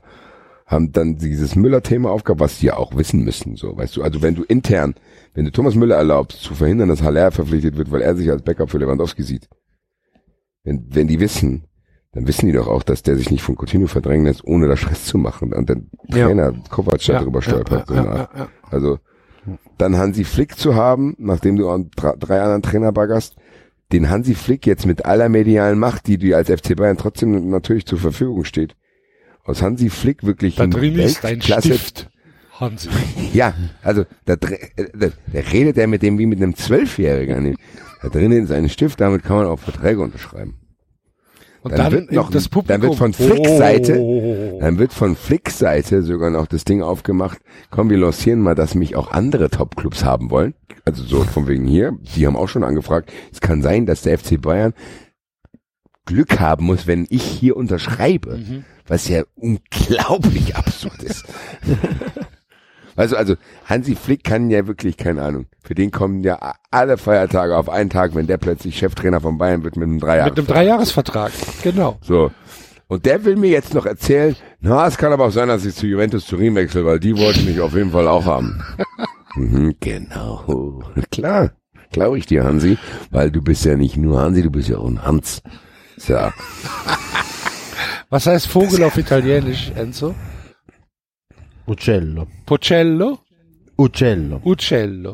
Haben 0.66 0.92
dann 0.92 1.18
dieses 1.18 1.56
Müller-Thema 1.56 2.10
aufgehabt, 2.12 2.40
was 2.40 2.60
die 2.60 2.68
ja 2.68 2.78
auch 2.78 2.96
wissen 2.96 3.24
müssen, 3.24 3.56
so, 3.58 3.76
weißt 3.78 3.98
du. 3.98 4.04
Also 4.04 4.22
wenn 4.22 4.36
du 4.36 4.44
intern, 4.44 4.96
wenn 5.34 5.46
du 5.46 5.52
Thomas 5.52 5.76
Müller 5.76 5.96
erlaubst, 5.96 6.42
zu 6.42 6.56
verhindern, 6.56 6.90
dass 6.90 7.04
Haller 7.04 7.32
verpflichtet 7.32 7.78
wird, 7.78 7.92
weil 7.92 8.02
er 8.02 8.16
sich 8.16 8.30
als 8.32 8.42
Backup 8.42 8.70
für 8.70 8.78
Lewandowski 8.78 9.24
sieht. 9.24 9.50
Wenn, 10.64 10.86
wenn 10.90 11.08
die 11.08 11.20
wissen, 11.20 11.66
dann 12.14 12.28
wissen 12.28 12.46
die 12.46 12.52
doch 12.54 12.68
auch, 12.68 12.84
dass 12.84 13.04
der 13.04 13.16
sich 13.16 13.32
nicht 13.32 13.42
von 13.42 13.56
Coutinho 13.58 13.88
verdrängen 13.88 14.26
lässt, 14.26 14.46
ohne 14.46 14.68
da 14.68 14.78
Stress 14.78 15.06
zu 15.06 15.18
machen. 15.18 15.54
Und 15.54 15.70
der 15.70 15.78
Ja. 16.08 16.28
Trainer 16.28 16.54
Kovac 16.70 17.06
Ja, 17.08 17.20
darüber 17.20 17.42
stolpert. 17.42 17.90
ja, 17.90 17.96
so 17.96 17.96
ja, 17.96 18.02
eine 18.02 18.16
ja, 18.20 18.30
ja. 18.38 18.48
Also 18.70 19.00
dann 19.78 19.98
Hansi 19.98 20.24
Flick 20.24 20.58
zu 20.58 20.76
haben, 20.76 21.16
nachdem 21.18 21.56
du 21.56 21.70
an 21.70 21.90
dr- 21.96 22.16
drei 22.18 22.42
anderen 22.42 22.62
Trainer 22.62 22.92
baggerst, 22.92 23.36
den 23.92 24.10
Hansi 24.10 24.36
Flick 24.36 24.66
jetzt 24.66 24.86
mit 24.86 25.06
aller 25.06 25.30
medialen 25.30 25.80
Macht, 25.80 26.08
die 26.08 26.18
dir 26.18 26.38
als 26.38 26.50
FC 26.50 26.76
Bayern 26.76 26.98
trotzdem 26.98 27.50
natürlich 27.50 27.86
zur 27.86 28.00
Verfügung 28.00 28.44
steht, 28.44 28.76
aus 29.44 29.62
Hansi 29.62 29.90
Flick 29.90 30.24
wirklich 30.24 30.56
Da 30.56 30.68
drin 30.68 30.96
ist 30.96 31.26
ein 31.26 31.42
Stift. 31.42 32.10
Hansi. 32.54 32.90
Ja, 33.34 33.54
also 33.82 34.06
da, 34.26 34.36
da, 34.36 34.50
da 34.94 35.40
redet 35.52 35.78
er 35.78 35.88
mit 35.88 36.02
dem 36.02 36.18
wie 36.18 36.26
mit 36.26 36.42
einem 36.42 36.56
Zwölfjährigen. 36.56 37.56
Da 38.02 38.10
drinnen 38.10 38.44
ist 38.44 38.52
ein 38.52 38.70
Stift, 38.70 39.00
damit 39.00 39.24
kann 39.24 39.38
man 39.38 39.48
auch 39.48 39.60
Verträge 39.60 40.02
unterschreiben. 40.02 40.61
Und 41.64 41.78
dann 41.78 41.92
wird 41.92 42.12
noch, 42.12 42.32
das 42.32 42.50
dann 42.66 42.82
wird 42.82 42.96
von 42.96 43.12
Publikum. 43.12 43.44
Flicks 43.46 43.58
Seite, 43.58 44.00
Oh. 44.00 44.58
dann 44.60 44.80
wird 44.80 44.94
von 44.94 45.16
Flicks 45.16 45.60
Seite 45.60 46.02
sogar 46.02 46.32
noch 46.32 46.48
das 46.48 46.66
Ding 46.66 46.82
aufgemacht. 46.82 47.38
Komm, 47.70 47.90
wir 47.90 47.98
lancieren 47.98 48.42
mal, 48.42 48.56
dass 48.56 48.74
mich 48.74 48.96
auch 48.96 49.12
andere 49.12 49.50
Topclubs 49.50 50.04
haben 50.04 50.32
wollen. 50.32 50.56
Also 50.86 51.04
so 51.04 51.24
von 51.24 51.48
wegen 51.48 51.66
hier. 51.68 51.94
Die 52.16 52.26
haben 52.26 52.36
auch 52.36 52.50
schon 52.50 52.64
angefragt. 52.64 53.12
Es 53.32 53.42
kann 53.42 53.62
sein, 53.62 53.86
dass 53.86 54.02
der 54.02 54.18
FC 54.18 54.42
Bayern 54.42 54.74
Glück 56.06 56.40
haben 56.40 56.66
muss, 56.66 56.88
wenn 56.88 57.06
ich 57.10 57.22
hier 57.24 57.56
unterschreibe. 57.56 58.38
Mhm. 58.38 58.66
Was 58.88 59.08
ja 59.08 59.24
unglaublich 59.36 60.56
absurd 60.56 61.04
ist. 61.04 61.26
Also, 62.96 63.16
also 63.16 63.36
Hansi 63.66 63.96
Flick 63.96 64.24
kann 64.24 64.50
ja 64.50 64.68
wirklich, 64.68 64.98
keine 64.98 65.22
Ahnung, 65.22 65.46
für 65.64 65.76
den 65.76 65.92
kommen 65.92 66.24
ja 66.24 66.54
alle 66.72 66.98
Feiertage 66.98 67.56
auf 67.56 67.70
einen 67.70 67.90
Tag, 67.90 68.16
wenn 68.16 68.28
der 68.28 68.38
plötzlich 68.38 68.78
Cheftrainer 68.78 69.22
von 69.22 69.38
Bayern 69.38 69.64
wird 69.64 69.76
mit 69.76 69.88
einem 69.88 70.00
Dreijahr. 70.00 70.30
Mit 70.30 70.38
einem 70.38 70.48
Dreijahresvertrag, 70.48 71.32
genau. 71.64 71.98
So. 72.02 72.32
Und 72.88 73.06
der 73.06 73.24
will 73.24 73.38
mir 73.38 73.50
jetzt 73.50 73.74
noch 73.74 73.86
erzählen, 73.86 74.36
na, 74.60 74.86
es 74.86 74.98
kann 74.98 75.14
aber 75.14 75.26
auch 75.26 75.32
sein, 75.32 75.48
dass 75.48 75.64
ich 75.64 75.76
zu 75.76 75.88
Juventus 75.88 76.26
Turin 76.26 76.56
wechsle, 76.56 76.86
weil 76.86 77.00
die 77.00 77.18
wollten 77.18 77.46
mich 77.46 77.62
auf 77.62 77.74
jeden 77.74 77.92
Fall 77.92 78.08
auch 78.08 78.26
haben. 78.26 78.62
mhm, 79.36 79.76
genau. 79.80 80.84
Klar. 81.10 81.52
Glaube 81.92 82.18
ich 82.18 82.26
dir, 82.26 82.44
Hansi. 82.44 82.78
Weil 83.10 83.32
du 83.32 83.42
bist 83.42 83.64
ja 83.66 83.76
nicht 83.76 83.98
nur 83.98 84.20
Hansi, 84.22 84.42
du 84.44 84.50
bist 84.50 84.70
ja 84.70 84.78
auch 84.78 84.88
ein 84.88 85.04
Hans. 85.04 85.42
So. 85.98 86.18
Was 88.10 88.28
heißt 88.28 88.48
Vogel 88.48 88.84
auf 88.84 88.98
Italienisch, 88.98 89.72
Enzo? 89.76 90.14
Uccello. 91.68 92.28
Pocello? 92.46 93.20
Uccello. 93.78 94.42
Uccello. 94.44 95.14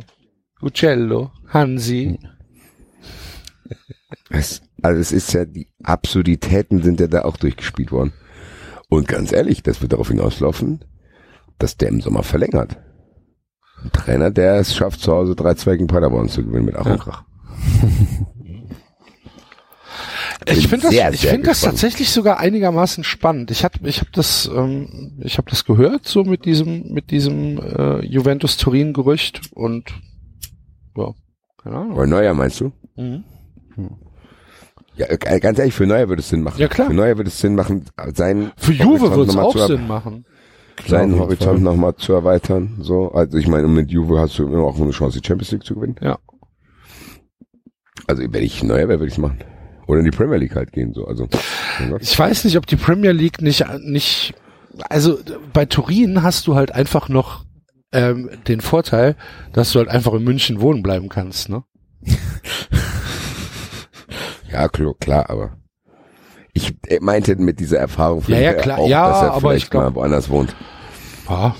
Uccello. 0.62 1.32
Hansi. 1.50 2.20
Es, 4.30 4.62
also 4.82 5.00
es 5.00 5.12
ist 5.12 5.34
ja, 5.34 5.46
die 5.46 5.68
Absurditäten 5.84 6.82
sind 6.82 7.00
ja 7.00 7.08
da 7.08 7.24
auch 7.24 7.38
durchgespielt 7.38 7.92
worden. 7.92 8.14
Und 8.90 9.08
ganz 9.08 9.32
ehrlich, 9.32 9.64
das 9.64 9.82
wird 9.82 9.94
darauf 9.94 10.10
hinauslaufen, 10.10 10.84
dass 11.60 11.78
der 11.78 11.90
im 11.90 12.02
Sommer 12.02 12.24
verlängert. 12.24 12.78
Ein 13.84 13.92
Trainer, 13.92 14.32
der 14.32 14.56
es 14.56 14.76
schafft, 14.76 15.02
zu 15.02 15.12
Hause 15.12 15.34
3-2 15.34 15.72
gegen 15.74 15.88
Paderborn 15.88 16.30
zu 16.30 16.44
gewinnen 16.44 16.66
mit 16.66 16.76
Ach 16.76 16.86
und 16.86 17.00
Krach. 17.00 17.24
Ich 20.50 20.68
finde 20.68 20.84
das, 20.84 20.92
sehr, 20.92 21.14
ich 21.14 21.22
sehr 21.22 21.32
finde 21.32 21.48
das 21.48 21.58
gespannt. 21.58 21.74
tatsächlich 21.74 22.10
sogar 22.10 22.40
einigermaßen 22.40 23.04
spannend. 23.04 23.52
Ich 23.52 23.64
habe, 23.64 23.88
ich 23.88 24.00
habe 24.00 24.10
das, 24.14 24.50
ähm, 24.54 25.20
ich 25.24 25.38
habe 25.38 25.50
das 25.50 25.66
gehört 25.66 26.08
so 26.08 26.24
mit 26.24 26.46
diesem, 26.46 26.94
mit 26.94 27.12
diesem 27.12 27.60
äh, 27.60 28.06
Juventus 28.06 28.58
Turin 28.58 28.94
Gerücht 28.94 29.42
und 29.54 29.92
ja, 30.96 31.14
keine 31.62 31.76
Ahnung. 31.78 31.98
Oder 31.98 32.08
Neuer 32.08 32.34
meinst 32.34 32.62
du? 32.62 32.72
Mhm. 32.96 33.24
Ja, 34.96 35.06
äh, 35.10 35.40
ganz 35.40 35.60
ehrlich, 35.60 35.74
für 35.76 35.86
Neuer 35.86 36.10
würde 36.10 36.22
es 36.22 36.30
Sinn 36.30 36.42
machen. 36.42 36.60
Ja, 36.60 36.68
klar. 36.68 36.88
Für 36.88 36.94
Neuer 36.94 37.18
würde 37.18 37.30
es 37.30 37.40
Sinn 37.40 37.56
machen, 37.56 37.86
seinen 38.14 38.52
Für 38.58 38.72
Juve 38.72 39.12
Horizont 39.12 39.18
würde 39.18 39.32
es 39.32 39.38
auch 39.38 39.68
Sinn 39.68 39.88
machen. 39.88 40.26
Seinen 40.86 41.20
Horizont 41.20 41.62
nochmal 41.62 41.96
zu 41.96 42.14
erweitern. 42.14 42.78
So, 42.82 43.12
also 43.12 43.38
ich 43.38 43.48
meine, 43.48 43.68
mit 43.68 43.92
Juve 43.92 44.20
hast 44.20 44.38
du 44.38 44.48
immer 44.48 44.64
auch 44.64 44.80
eine 44.80 44.92
Chance, 44.92 45.20
die 45.20 45.28
Champions 45.28 45.52
League 45.52 45.66
zu 45.66 45.76
gewinnen. 45.76 45.96
Ja. 46.02 46.20
Also 48.06 48.24
wenn 48.30 48.44
ich 48.44 48.64
Neuer 48.64 48.88
wäre, 48.88 49.00
würde 49.00 49.08
ich 49.08 49.14
es 49.14 49.18
machen. 49.18 49.40
Oder 49.88 50.00
in 50.00 50.06
die 50.06 50.12
Premier 50.12 50.38
League 50.38 50.56
halt 50.56 50.72
gehen. 50.72 50.94
So, 50.94 51.06
also 51.08 51.28
Gott. 51.28 52.02
Ich 52.02 52.18
weiß 52.20 52.44
nicht, 52.44 52.58
ob 52.58 52.68
die 52.68 52.76
Premier 52.76 53.12
League 53.12 53.42
nicht, 53.42 53.66
nicht, 53.80 54.34
also 54.90 55.18
bei 55.54 55.66
Turin 55.66 56.22
hast 56.24 56.46
du 56.48 56.56
halt 56.56 56.72
einfach 56.74 57.10
noch 57.10 57.46
ähm, 57.94 58.30
den 58.48 58.60
Vorteil, 58.62 59.16
dass 59.54 59.72
du 59.72 59.80
halt 59.80 59.88
einfach 59.88 60.14
in 60.14 60.24
München 60.24 60.60
wohnen 60.62 60.84
bleiben 60.84 61.08
kannst, 61.10 61.50
ne? 61.50 61.64
Ja, 64.52 64.68
klar, 64.70 64.94
klar, 65.00 65.30
aber 65.30 65.58
ich 66.54 66.74
meinte 67.02 67.36
mit 67.36 67.60
dieser 67.60 67.78
Erfahrung 67.80 68.24
Ja, 68.28 68.38
ja, 68.40 68.50
vielleicht 68.52 68.64
klar. 68.64 68.78
auch, 68.80 68.88
Ja, 68.88 69.10
dass 69.10 69.22
er 69.22 69.32
aber 69.32 69.40
vielleicht 69.42 69.66
ich 69.66 69.70
glaub- 69.70 69.84
mal 69.84 69.96
woanders 69.96 70.30
wohnt. 70.30 70.56
Ja. 71.30 71.56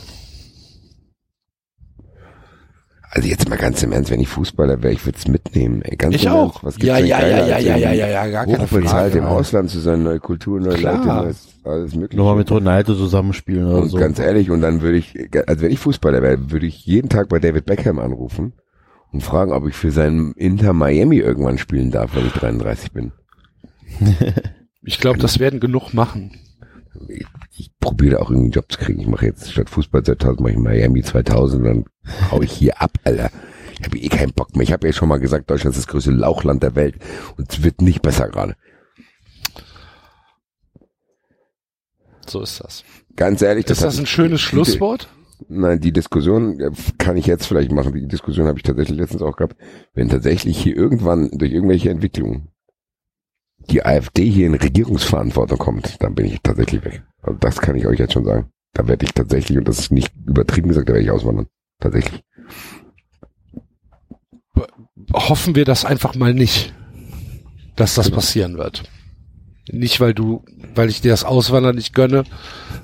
Also 3.18 3.30
jetzt 3.30 3.50
mal 3.50 3.56
ganz 3.58 3.82
im 3.82 3.92
Ernst, 3.94 4.12
wenn 4.12 4.20
ich 4.20 4.28
Fußballer 4.28 4.84
wäre, 4.84 4.94
ich 4.94 5.04
würde 5.04 5.18
es 5.18 5.28
mitnehmen. 5.28 5.82
Ey, 5.82 5.96
ganz 5.98 6.14
Ich 6.14 6.26
im 6.26 6.32
auch. 6.34 6.64
Ernst, 6.64 6.64
was 6.64 6.76
gibt's 6.76 6.88
Ja, 6.88 6.98
denn 6.98 7.08
ja, 7.08 7.20
geiler, 7.20 7.48
ja, 7.48 7.58
ja, 7.58 7.76
ja, 7.76 7.92
ja, 7.92 8.08
ja, 8.08 8.28
gar 8.28 8.46
keine 8.46 8.68
Frage, 8.68 9.18
im 9.18 9.24
Alter. 9.24 9.32
Ausland 9.36 9.70
zu 9.72 9.80
sein, 9.80 10.04
neue 10.04 10.20
Kultur, 10.20 10.60
neue 10.60 10.76
Klar. 10.76 10.98
Leute, 11.04 11.26
neues, 11.26 11.48
alles 11.64 11.96
mögliche. 11.96 12.18
Nochmal 12.18 12.36
mit 12.36 12.52
Ronaldo 12.52 12.94
zusammenspielen 12.94 13.66
oder 13.66 13.78
Und 13.80 13.90
so. 13.90 13.98
ganz 13.98 14.20
ehrlich, 14.20 14.52
und 14.52 14.62
dann 14.62 14.82
würde 14.84 15.00
ich, 15.00 15.16
also 15.48 15.62
wenn 15.64 15.72
ich 15.72 15.80
Fußballer 15.80 16.22
wäre, 16.22 16.52
würde 16.52 16.68
ich 16.68 16.86
jeden 16.86 17.10
Tag 17.10 17.28
bei 17.30 17.40
David 17.40 17.66
Beckham 17.66 17.98
anrufen 17.98 18.54
und 19.12 19.24
fragen, 19.24 19.52
ob 19.52 19.68
ich 19.68 19.74
für 19.76 19.90
seinen 19.90 20.34
Inter 20.34 20.74
Miami 20.74 21.18
irgendwann 21.18 21.58
spielen 21.58 21.90
darf, 21.90 22.16
wenn 22.16 22.28
ich 22.28 22.34
33 22.34 22.92
bin. 22.92 23.14
Ich 24.84 25.00
glaube, 25.00 25.18
das 25.18 25.40
werden 25.40 25.60
genug 25.60 25.94
machen. 25.96 26.34
Ich, 27.56 27.72
probiere 27.80 28.20
auch 28.20 28.30
irgendwie 28.30 28.46
einen 28.48 28.52
Job 28.52 28.66
zu 28.72 28.78
kriegen. 28.80 29.00
Ich 29.00 29.08
mache 29.08 29.26
jetzt 29.26 29.52
statt 29.52 29.70
Fußball 29.70 30.04
2000 30.04 30.40
mache 30.42 30.52
ich 30.52 30.58
Miami 30.58 31.02
2000 31.04 31.66
dann 31.66 31.86
hau 32.32 32.42
ich 32.42 32.52
hier 32.52 32.82
ab, 32.82 32.92
Alter. 33.04 33.30
Ich 33.80 33.86
habe 33.86 33.98
eh 33.98 34.10
keinen 34.10 34.34
Bock 34.34 34.56
mehr. 34.56 34.64
Ich 34.64 34.72
habe 34.74 34.88
ja 34.88 34.94
schon 34.94 35.08
mal 35.10 35.20
gesagt, 35.20 35.50
Deutschland 35.50 35.76
ist 35.76 35.84
das 35.86 35.92
größte 35.92 36.12
Lauchland 36.12 36.64
der 36.64 36.76
Welt 36.76 36.96
und 37.38 37.52
es 37.52 37.64
wird 37.64 37.82
nicht 37.82 38.02
besser 38.02 38.28
gerade. 38.30 38.56
So 42.28 42.42
ist 42.42 42.60
das. 42.62 42.84
Ganz 43.16 43.42
ehrlich, 43.42 43.66
Ist 43.70 43.80
hat- 43.82 43.88
das 43.88 44.00
ein 44.00 44.06
schönes 44.06 44.42
die- 44.42 44.48
Schlusswort? 44.48 45.10
Nein, 45.50 45.80
die 45.80 45.92
Diskussion 45.94 46.60
äh, 46.60 46.72
kann 46.98 47.16
ich 47.16 47.28
jetzt 47.28 47.46
vielleicht 47.46 47.72
machen. 47.72 47.94
Die 47.94 48.08
Diskussion 48.08 48.48
habe 48.48 48.58
ich 48.58 48.64
tatsächlich 48.64 48.98
letztens 48.98 49.22
auch 49.22 49.38
gehabt. 49.38 49.56
Wenn 49.94 50.10
tatsächlich 50.10 50.58
hier 50.58 50.76
irgendwann 50.76 51.30
durch 51.32 51.52
irgendwelche 51.52 51.90
Entwicklungen 51.92 52.50
die 53.58 53.86
AfD 53.86 54.30
hier 54.30 54.48
in 54.48 54.56
Regierungsverantwortung 54.56 55.58
kommt, 55.58 56.02
dann 56.02 56.16
bin 56.16 56.26
ich 56.26 56.40
tatsächlich 56.42 56.84
weg. 56.86 57.04
Also 57.22 57.38
das 57.40 57.60
kann 57.60 57.76
ich 57.76 57.86
euch 57.88 58.00
jetzt 58.00 58.14
schon 58.14 58.26
sagen. 58.26 58.50
Da 58.74 58.88
werde 58.88 59.06
ich 59.06 59.14
tatsächlich, 59.14 59.58
und 59.58 59.68
das 59.68 59.80
ist 59.80 59.92
nicht 59.92 60.14
übertrieben 60.26 60.70
gesagt, 60.70 60.90
da 60.90 60.94
werde 60.94 61.06
ich 61.06 61.12
auswandern. 61.12 61.48
Tatsächlich. 61.80 62.24
Hoffen 65.14 65.56
wir 65.56 65.66
das 65.66 65.86
einfach 65.86 66.16
mal 66.16 66.34
nicht, 66.34 66.74
dass 67.76 67.96
das 67.96 68.12
passieren 68.12 68.58
wird. 68.58 68.84
Nicht, 69.72 70.00
weil 70.00 70.14
du, 70.14 70.46
weil 70.76 70.90
ich 70.90 71.02
dir 71.02 71.12
das 71.12 71.24
Auswandern 71.24 71.76
nicht 71.76 71.94
gönne, 71.94 72.24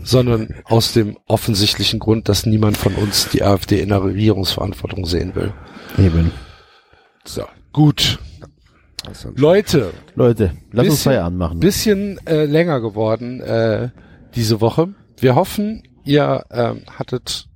sondern 0.04 0.54
aus 0.66 0.94
dem 0.94 1.18
offensichtlichen 1.28 2.00
Grund, 2.00 2.28
dass 2.28 2.46
niemand 2.46 2.78
von 2.78 2.96
uns 2.96 3.30
die 3.30 3.44
AfD 3.44 3.80
in 3.80 3.90
der 3.90 4.04
Regierungsverantwortung 4.04 5.06
sehen 5.06 5.34
will. 5.36 5.54
Eben. 5.98 6.32
So, 7.24 7.44
gut. 7.72 8.20
Leute, 9.36 9.92
Leute, 10.16 10.52
lass 10.72 10.86
uns 10.86 10.96
bisschen- 10.96 11.12
Feierabend 11.12 11.38
machen. 11.40 11.60
Bisschen 11.60 12.20
äh, 12.26 12.46
länger 12.46 12.80
geworden 12.82 13.42
äh, 13.42 13.90
diese 14.36 14.62
Woche. 14.62 14.94
Wir 15.20 15.36
hoffen, 15.36 15.84
ihr 16.04 16.44
ähm, 16.52 16.82
hattet 16.98 17.48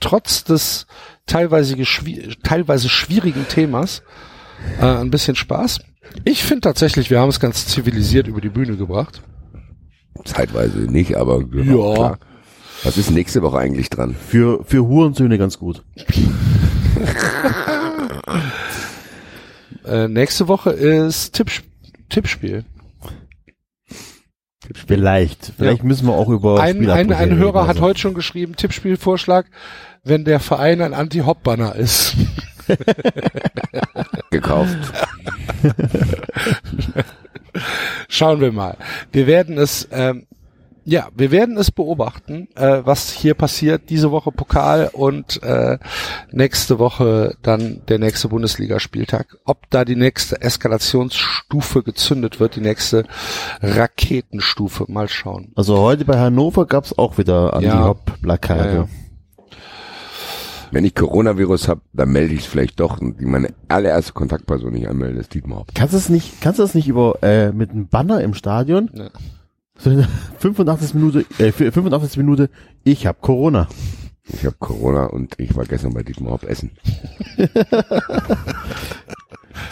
trotz 0.00 0.44
des 0.44 0.86
teilweise, 1.26 1.74
geschwi- 1.76 2.36
teilweise 2.42 2.88
schwierigen 2.88 3.46
Themas 3.48 4.02
äh, 4.80 4.84
ein 4.86 5.10
bisschen 5.10 5.36
Spaß. 5.36 5.80
Ich 6.24 6.42
finde 6.44 6.62
tatsächlich, 6.62 7.10
wir 7.10 7.18
haben 7.20 7.28
es 7.30 7.40
ganz 7.40 7.66
zivilisiert 7.66 8.26
über 8.28 8.40
die 8.40 8.48
Bühne 8.50 8.76
gebracht. 8.76 9.22
Zeitweise 10.24 10.78
nicht, 10.78 11.16
aber 11.16 11.42
Ja. 11.52 11.94
klar. 11.94 12.18
Was 12.84 12.96
ist 12.98 13.10
nächste 13.10 13.42
Woche 13.42 13.58
eigentlich 13.58 13.90
dran? 13.90 14.14
Für, 14.14 14.62
für 14.64 14.86
Hurensöhne 14.86 15.38
ganz 15.38 15.58
gut. 15.58 15.82
Äh, 19.84 20.08
nächste 20.08 20.48
Woche 20.48 20.70
ist 20.70 21.32
Tipps 21.34 21.62
Tippspiel. 22.08 22.64
Vielleicht. 24.86 25.52
Vielleicht 25.56 25.78
Ja. 25.82 25.84
müssen 25.84 26.06
wir 26.06 26.14
auch 26.14 26.28
über 26.30 26.60
Ein, 26.60 26.88
ein, 26.88 27.12
ein 27.12 27.12
reden 27.12 27.36
Hörer 27.38 27.50
oder 27.62 27.66
hat 27.66 27.76
so. 27.76 27.82
heute 27.82 28.00
schon 28.00 28.14
geschrieben, 28.14 28.56
Tippspielvorschlag, 28.56 29.46
wenn 30.02 30.24
der 30.24 30.40
Verein 30.40 30.80
ein 30.80 30.94
Anti-Hop-Banner 30.94 31.74
ist. 31.76 32.14
Gekauft. 34.30 34.78
Schauen 38.08 38.40
wir 38.40 38.52
mal. 38.52 38.76
Wir 39.12 39.26
werden 39.26 39.58
es, 39.58 39.86
ähm, 39.92 40.26
ja, 40.84 41.08
wir 41.14 41.30
werden 41.30 41.56
es 41.56 41.70
beobachten, 41.70 42.48
äh, 42.56 42.82
was 42.84 43.10
hier 43.10 43.34
passiert. 43.34 43.88
Diese 43.88 44.10
Woche 44.10 44.30
Pokal 44.32 44.90
und 44.92 45.42
äh, 45.42 45.78
nächste 46.30 46.78
Woche 46.78 47.36
dann 47.42 47.80
der 47.88 47.98
nächste 47.98 48.28
Bundesligaspieltag. 48.28 49.38
Ob 49.44 49.70
da 49.70 49.84
die 49.84 49.96
nächste 49.96 50.42
Eskalationsstufe 50.42 51.82
gezündet 51.82 52.38
wird, 52.38 52.56
die 52.56 52.60
nächste 52.60 53.04
Raketenstufe. 53.62 54.84
Mal 54.88 55.08
schauen. 55.08 55.52
Also 55.54 55.78
heute 55.78 56.04
bei 56.04 56.18
Hannover 56.18 56.66
gab's 56.66 56.96
auch 56.96 57.16
wieder 57.16 57.54
Anti-Hop-Plakate. 57.54 58.68
Ja, 58.68 58.74
ja. 58.74 58.88
Wenn 60.70 60.84
ich 60.84 60.94
Coronavirus 60.94 61.68
habe, 61.68 61.82
dann 61.92 62.10
melde 62.10 62.34
ich 62.34 62.40
es 62.40 62.46
vielleicht 62.46 62.80
doch. 62.80 63.00
Und 63.00 63.20
meine 63.20 63.54
allererste 63.68 64.12
Kontaktperson, 64.12 64.74
die 64.74 64.80
ich 64.80 64.88
anmelde, 64.88 65.20
ist 65.20 65.32
Dietmar 65.32 65.60
Hopp. 65.60 65.68
Kannst 65.74 65.94
du 65.94 65.98
es 65.98 66.08
nicht, 66.08 66.40
kannst 66.40 66.58
du 66.58 66.64
das 66.64 66.74
nicht 66.74 66.88
über 66.88 67.22
äh, 67.22 67.52
mit 67.52 67.70
einem 67.70 67.86
Banner 67.86 68.20
im 68.20 68.34
Stadion? 68.34 68.90
Ja. 68.92 69.10
So 69.78 69.90
in 69.90 69.98
der 69.98 70.08
85. 70.38 70.94
Minute, 70.94 71.24
äh, 71.38 71.52
85. 71.52 72.16
Minute, 72.18 72.48
ich 72.84 73.06
hab 73.06 73.20
Corona. 73.20 73.68
Ich 74.26 74.44
habe 74.46 74.56
Corona 74.58 75.06
und 75.06 75.38
ich 75.38 75.54
war 75.54 75.64
gestern 75.64 75.92
bei 75.92 76.02
Dietmar 76.02 76.32
Hopp 76.32 76.44
essen. 76.44 76.70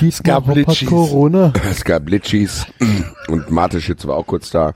Dietmar 0.01 0.47
Hopp 0.47 0.67
hat. 0.67 0.87
Corona. 0.87 1.53
Es 1.71 1.85
gab 1.85 2.09
Litschis 2.09 2.67
und 3.29 3.51
Mateschitz 3.51 4.07
war 4.07 4.17
auch 4.17 4.27
kurz 4.27 4.51
da. 4.51 4.73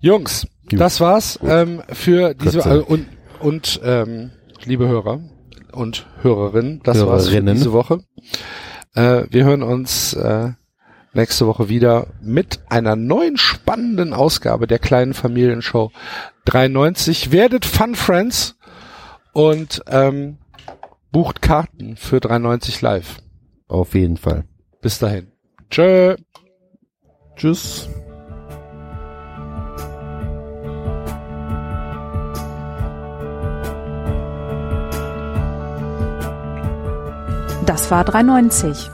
Jungs, 0.00 0.46
das 0.70 1.00
war's 1.00 1.38
ähm, 1.42 1.82
für 1.90 2.34
diese 2.34 2.58
äh, 2.58 2.78
und 2.80 3.06
und 3.40 3.80
ähm, 3.82 4.32
liebe 4.64 4.86
Hörer 4.86 5.20
und 5.72 6.06
Hörerinnen, 6.20 6.82
das 6.82 6.98
war's 7.06 7.24
für 7.28 7.34
Hörerinnen. 7.36 7.54
diese 7.54 7.72
Woche. 7.72 8.00
Äh, 8.94 9.24
wir 9.30 9.44
hören 9.44 9.62
uns 9.62 10.12
äh, 10.12 10.50
nächste 11.14 11.46
Woche 11.46 11.68
wieder 11.68 12.08
mit 12.20 12.60
einer 12.68 12.96
neuen 12.96 13.36
spannenden 13.36 14.12
Ausgabe 14.12 14.66
der 14.66 14.78
kleinen 14.78 15.14
Familienshow 15.14 15.90
93. 16.44 17.32
Werdet 17.32 17.64
Fun 17.64 17.94
Friends 17.94 18.56
und 19.32 19.82
ähm, 19.88 20.38
bucht 21.10 21.42
Karten 21.42 21.96
für 21.96 22.20
93 22.20 22.80
live. 22.80 23.18
Auf 23.68 23.94
jeden 23.94 24.16
Fall. 24.16 24.44
Bis 24.80 24.98
dahin. 24.98 25.32
Tschö. 25.70 26.16
Tschüss. 27.36 27.88
Das 37.66 37.90
war 37.90 38.04
390. 38.04 38.93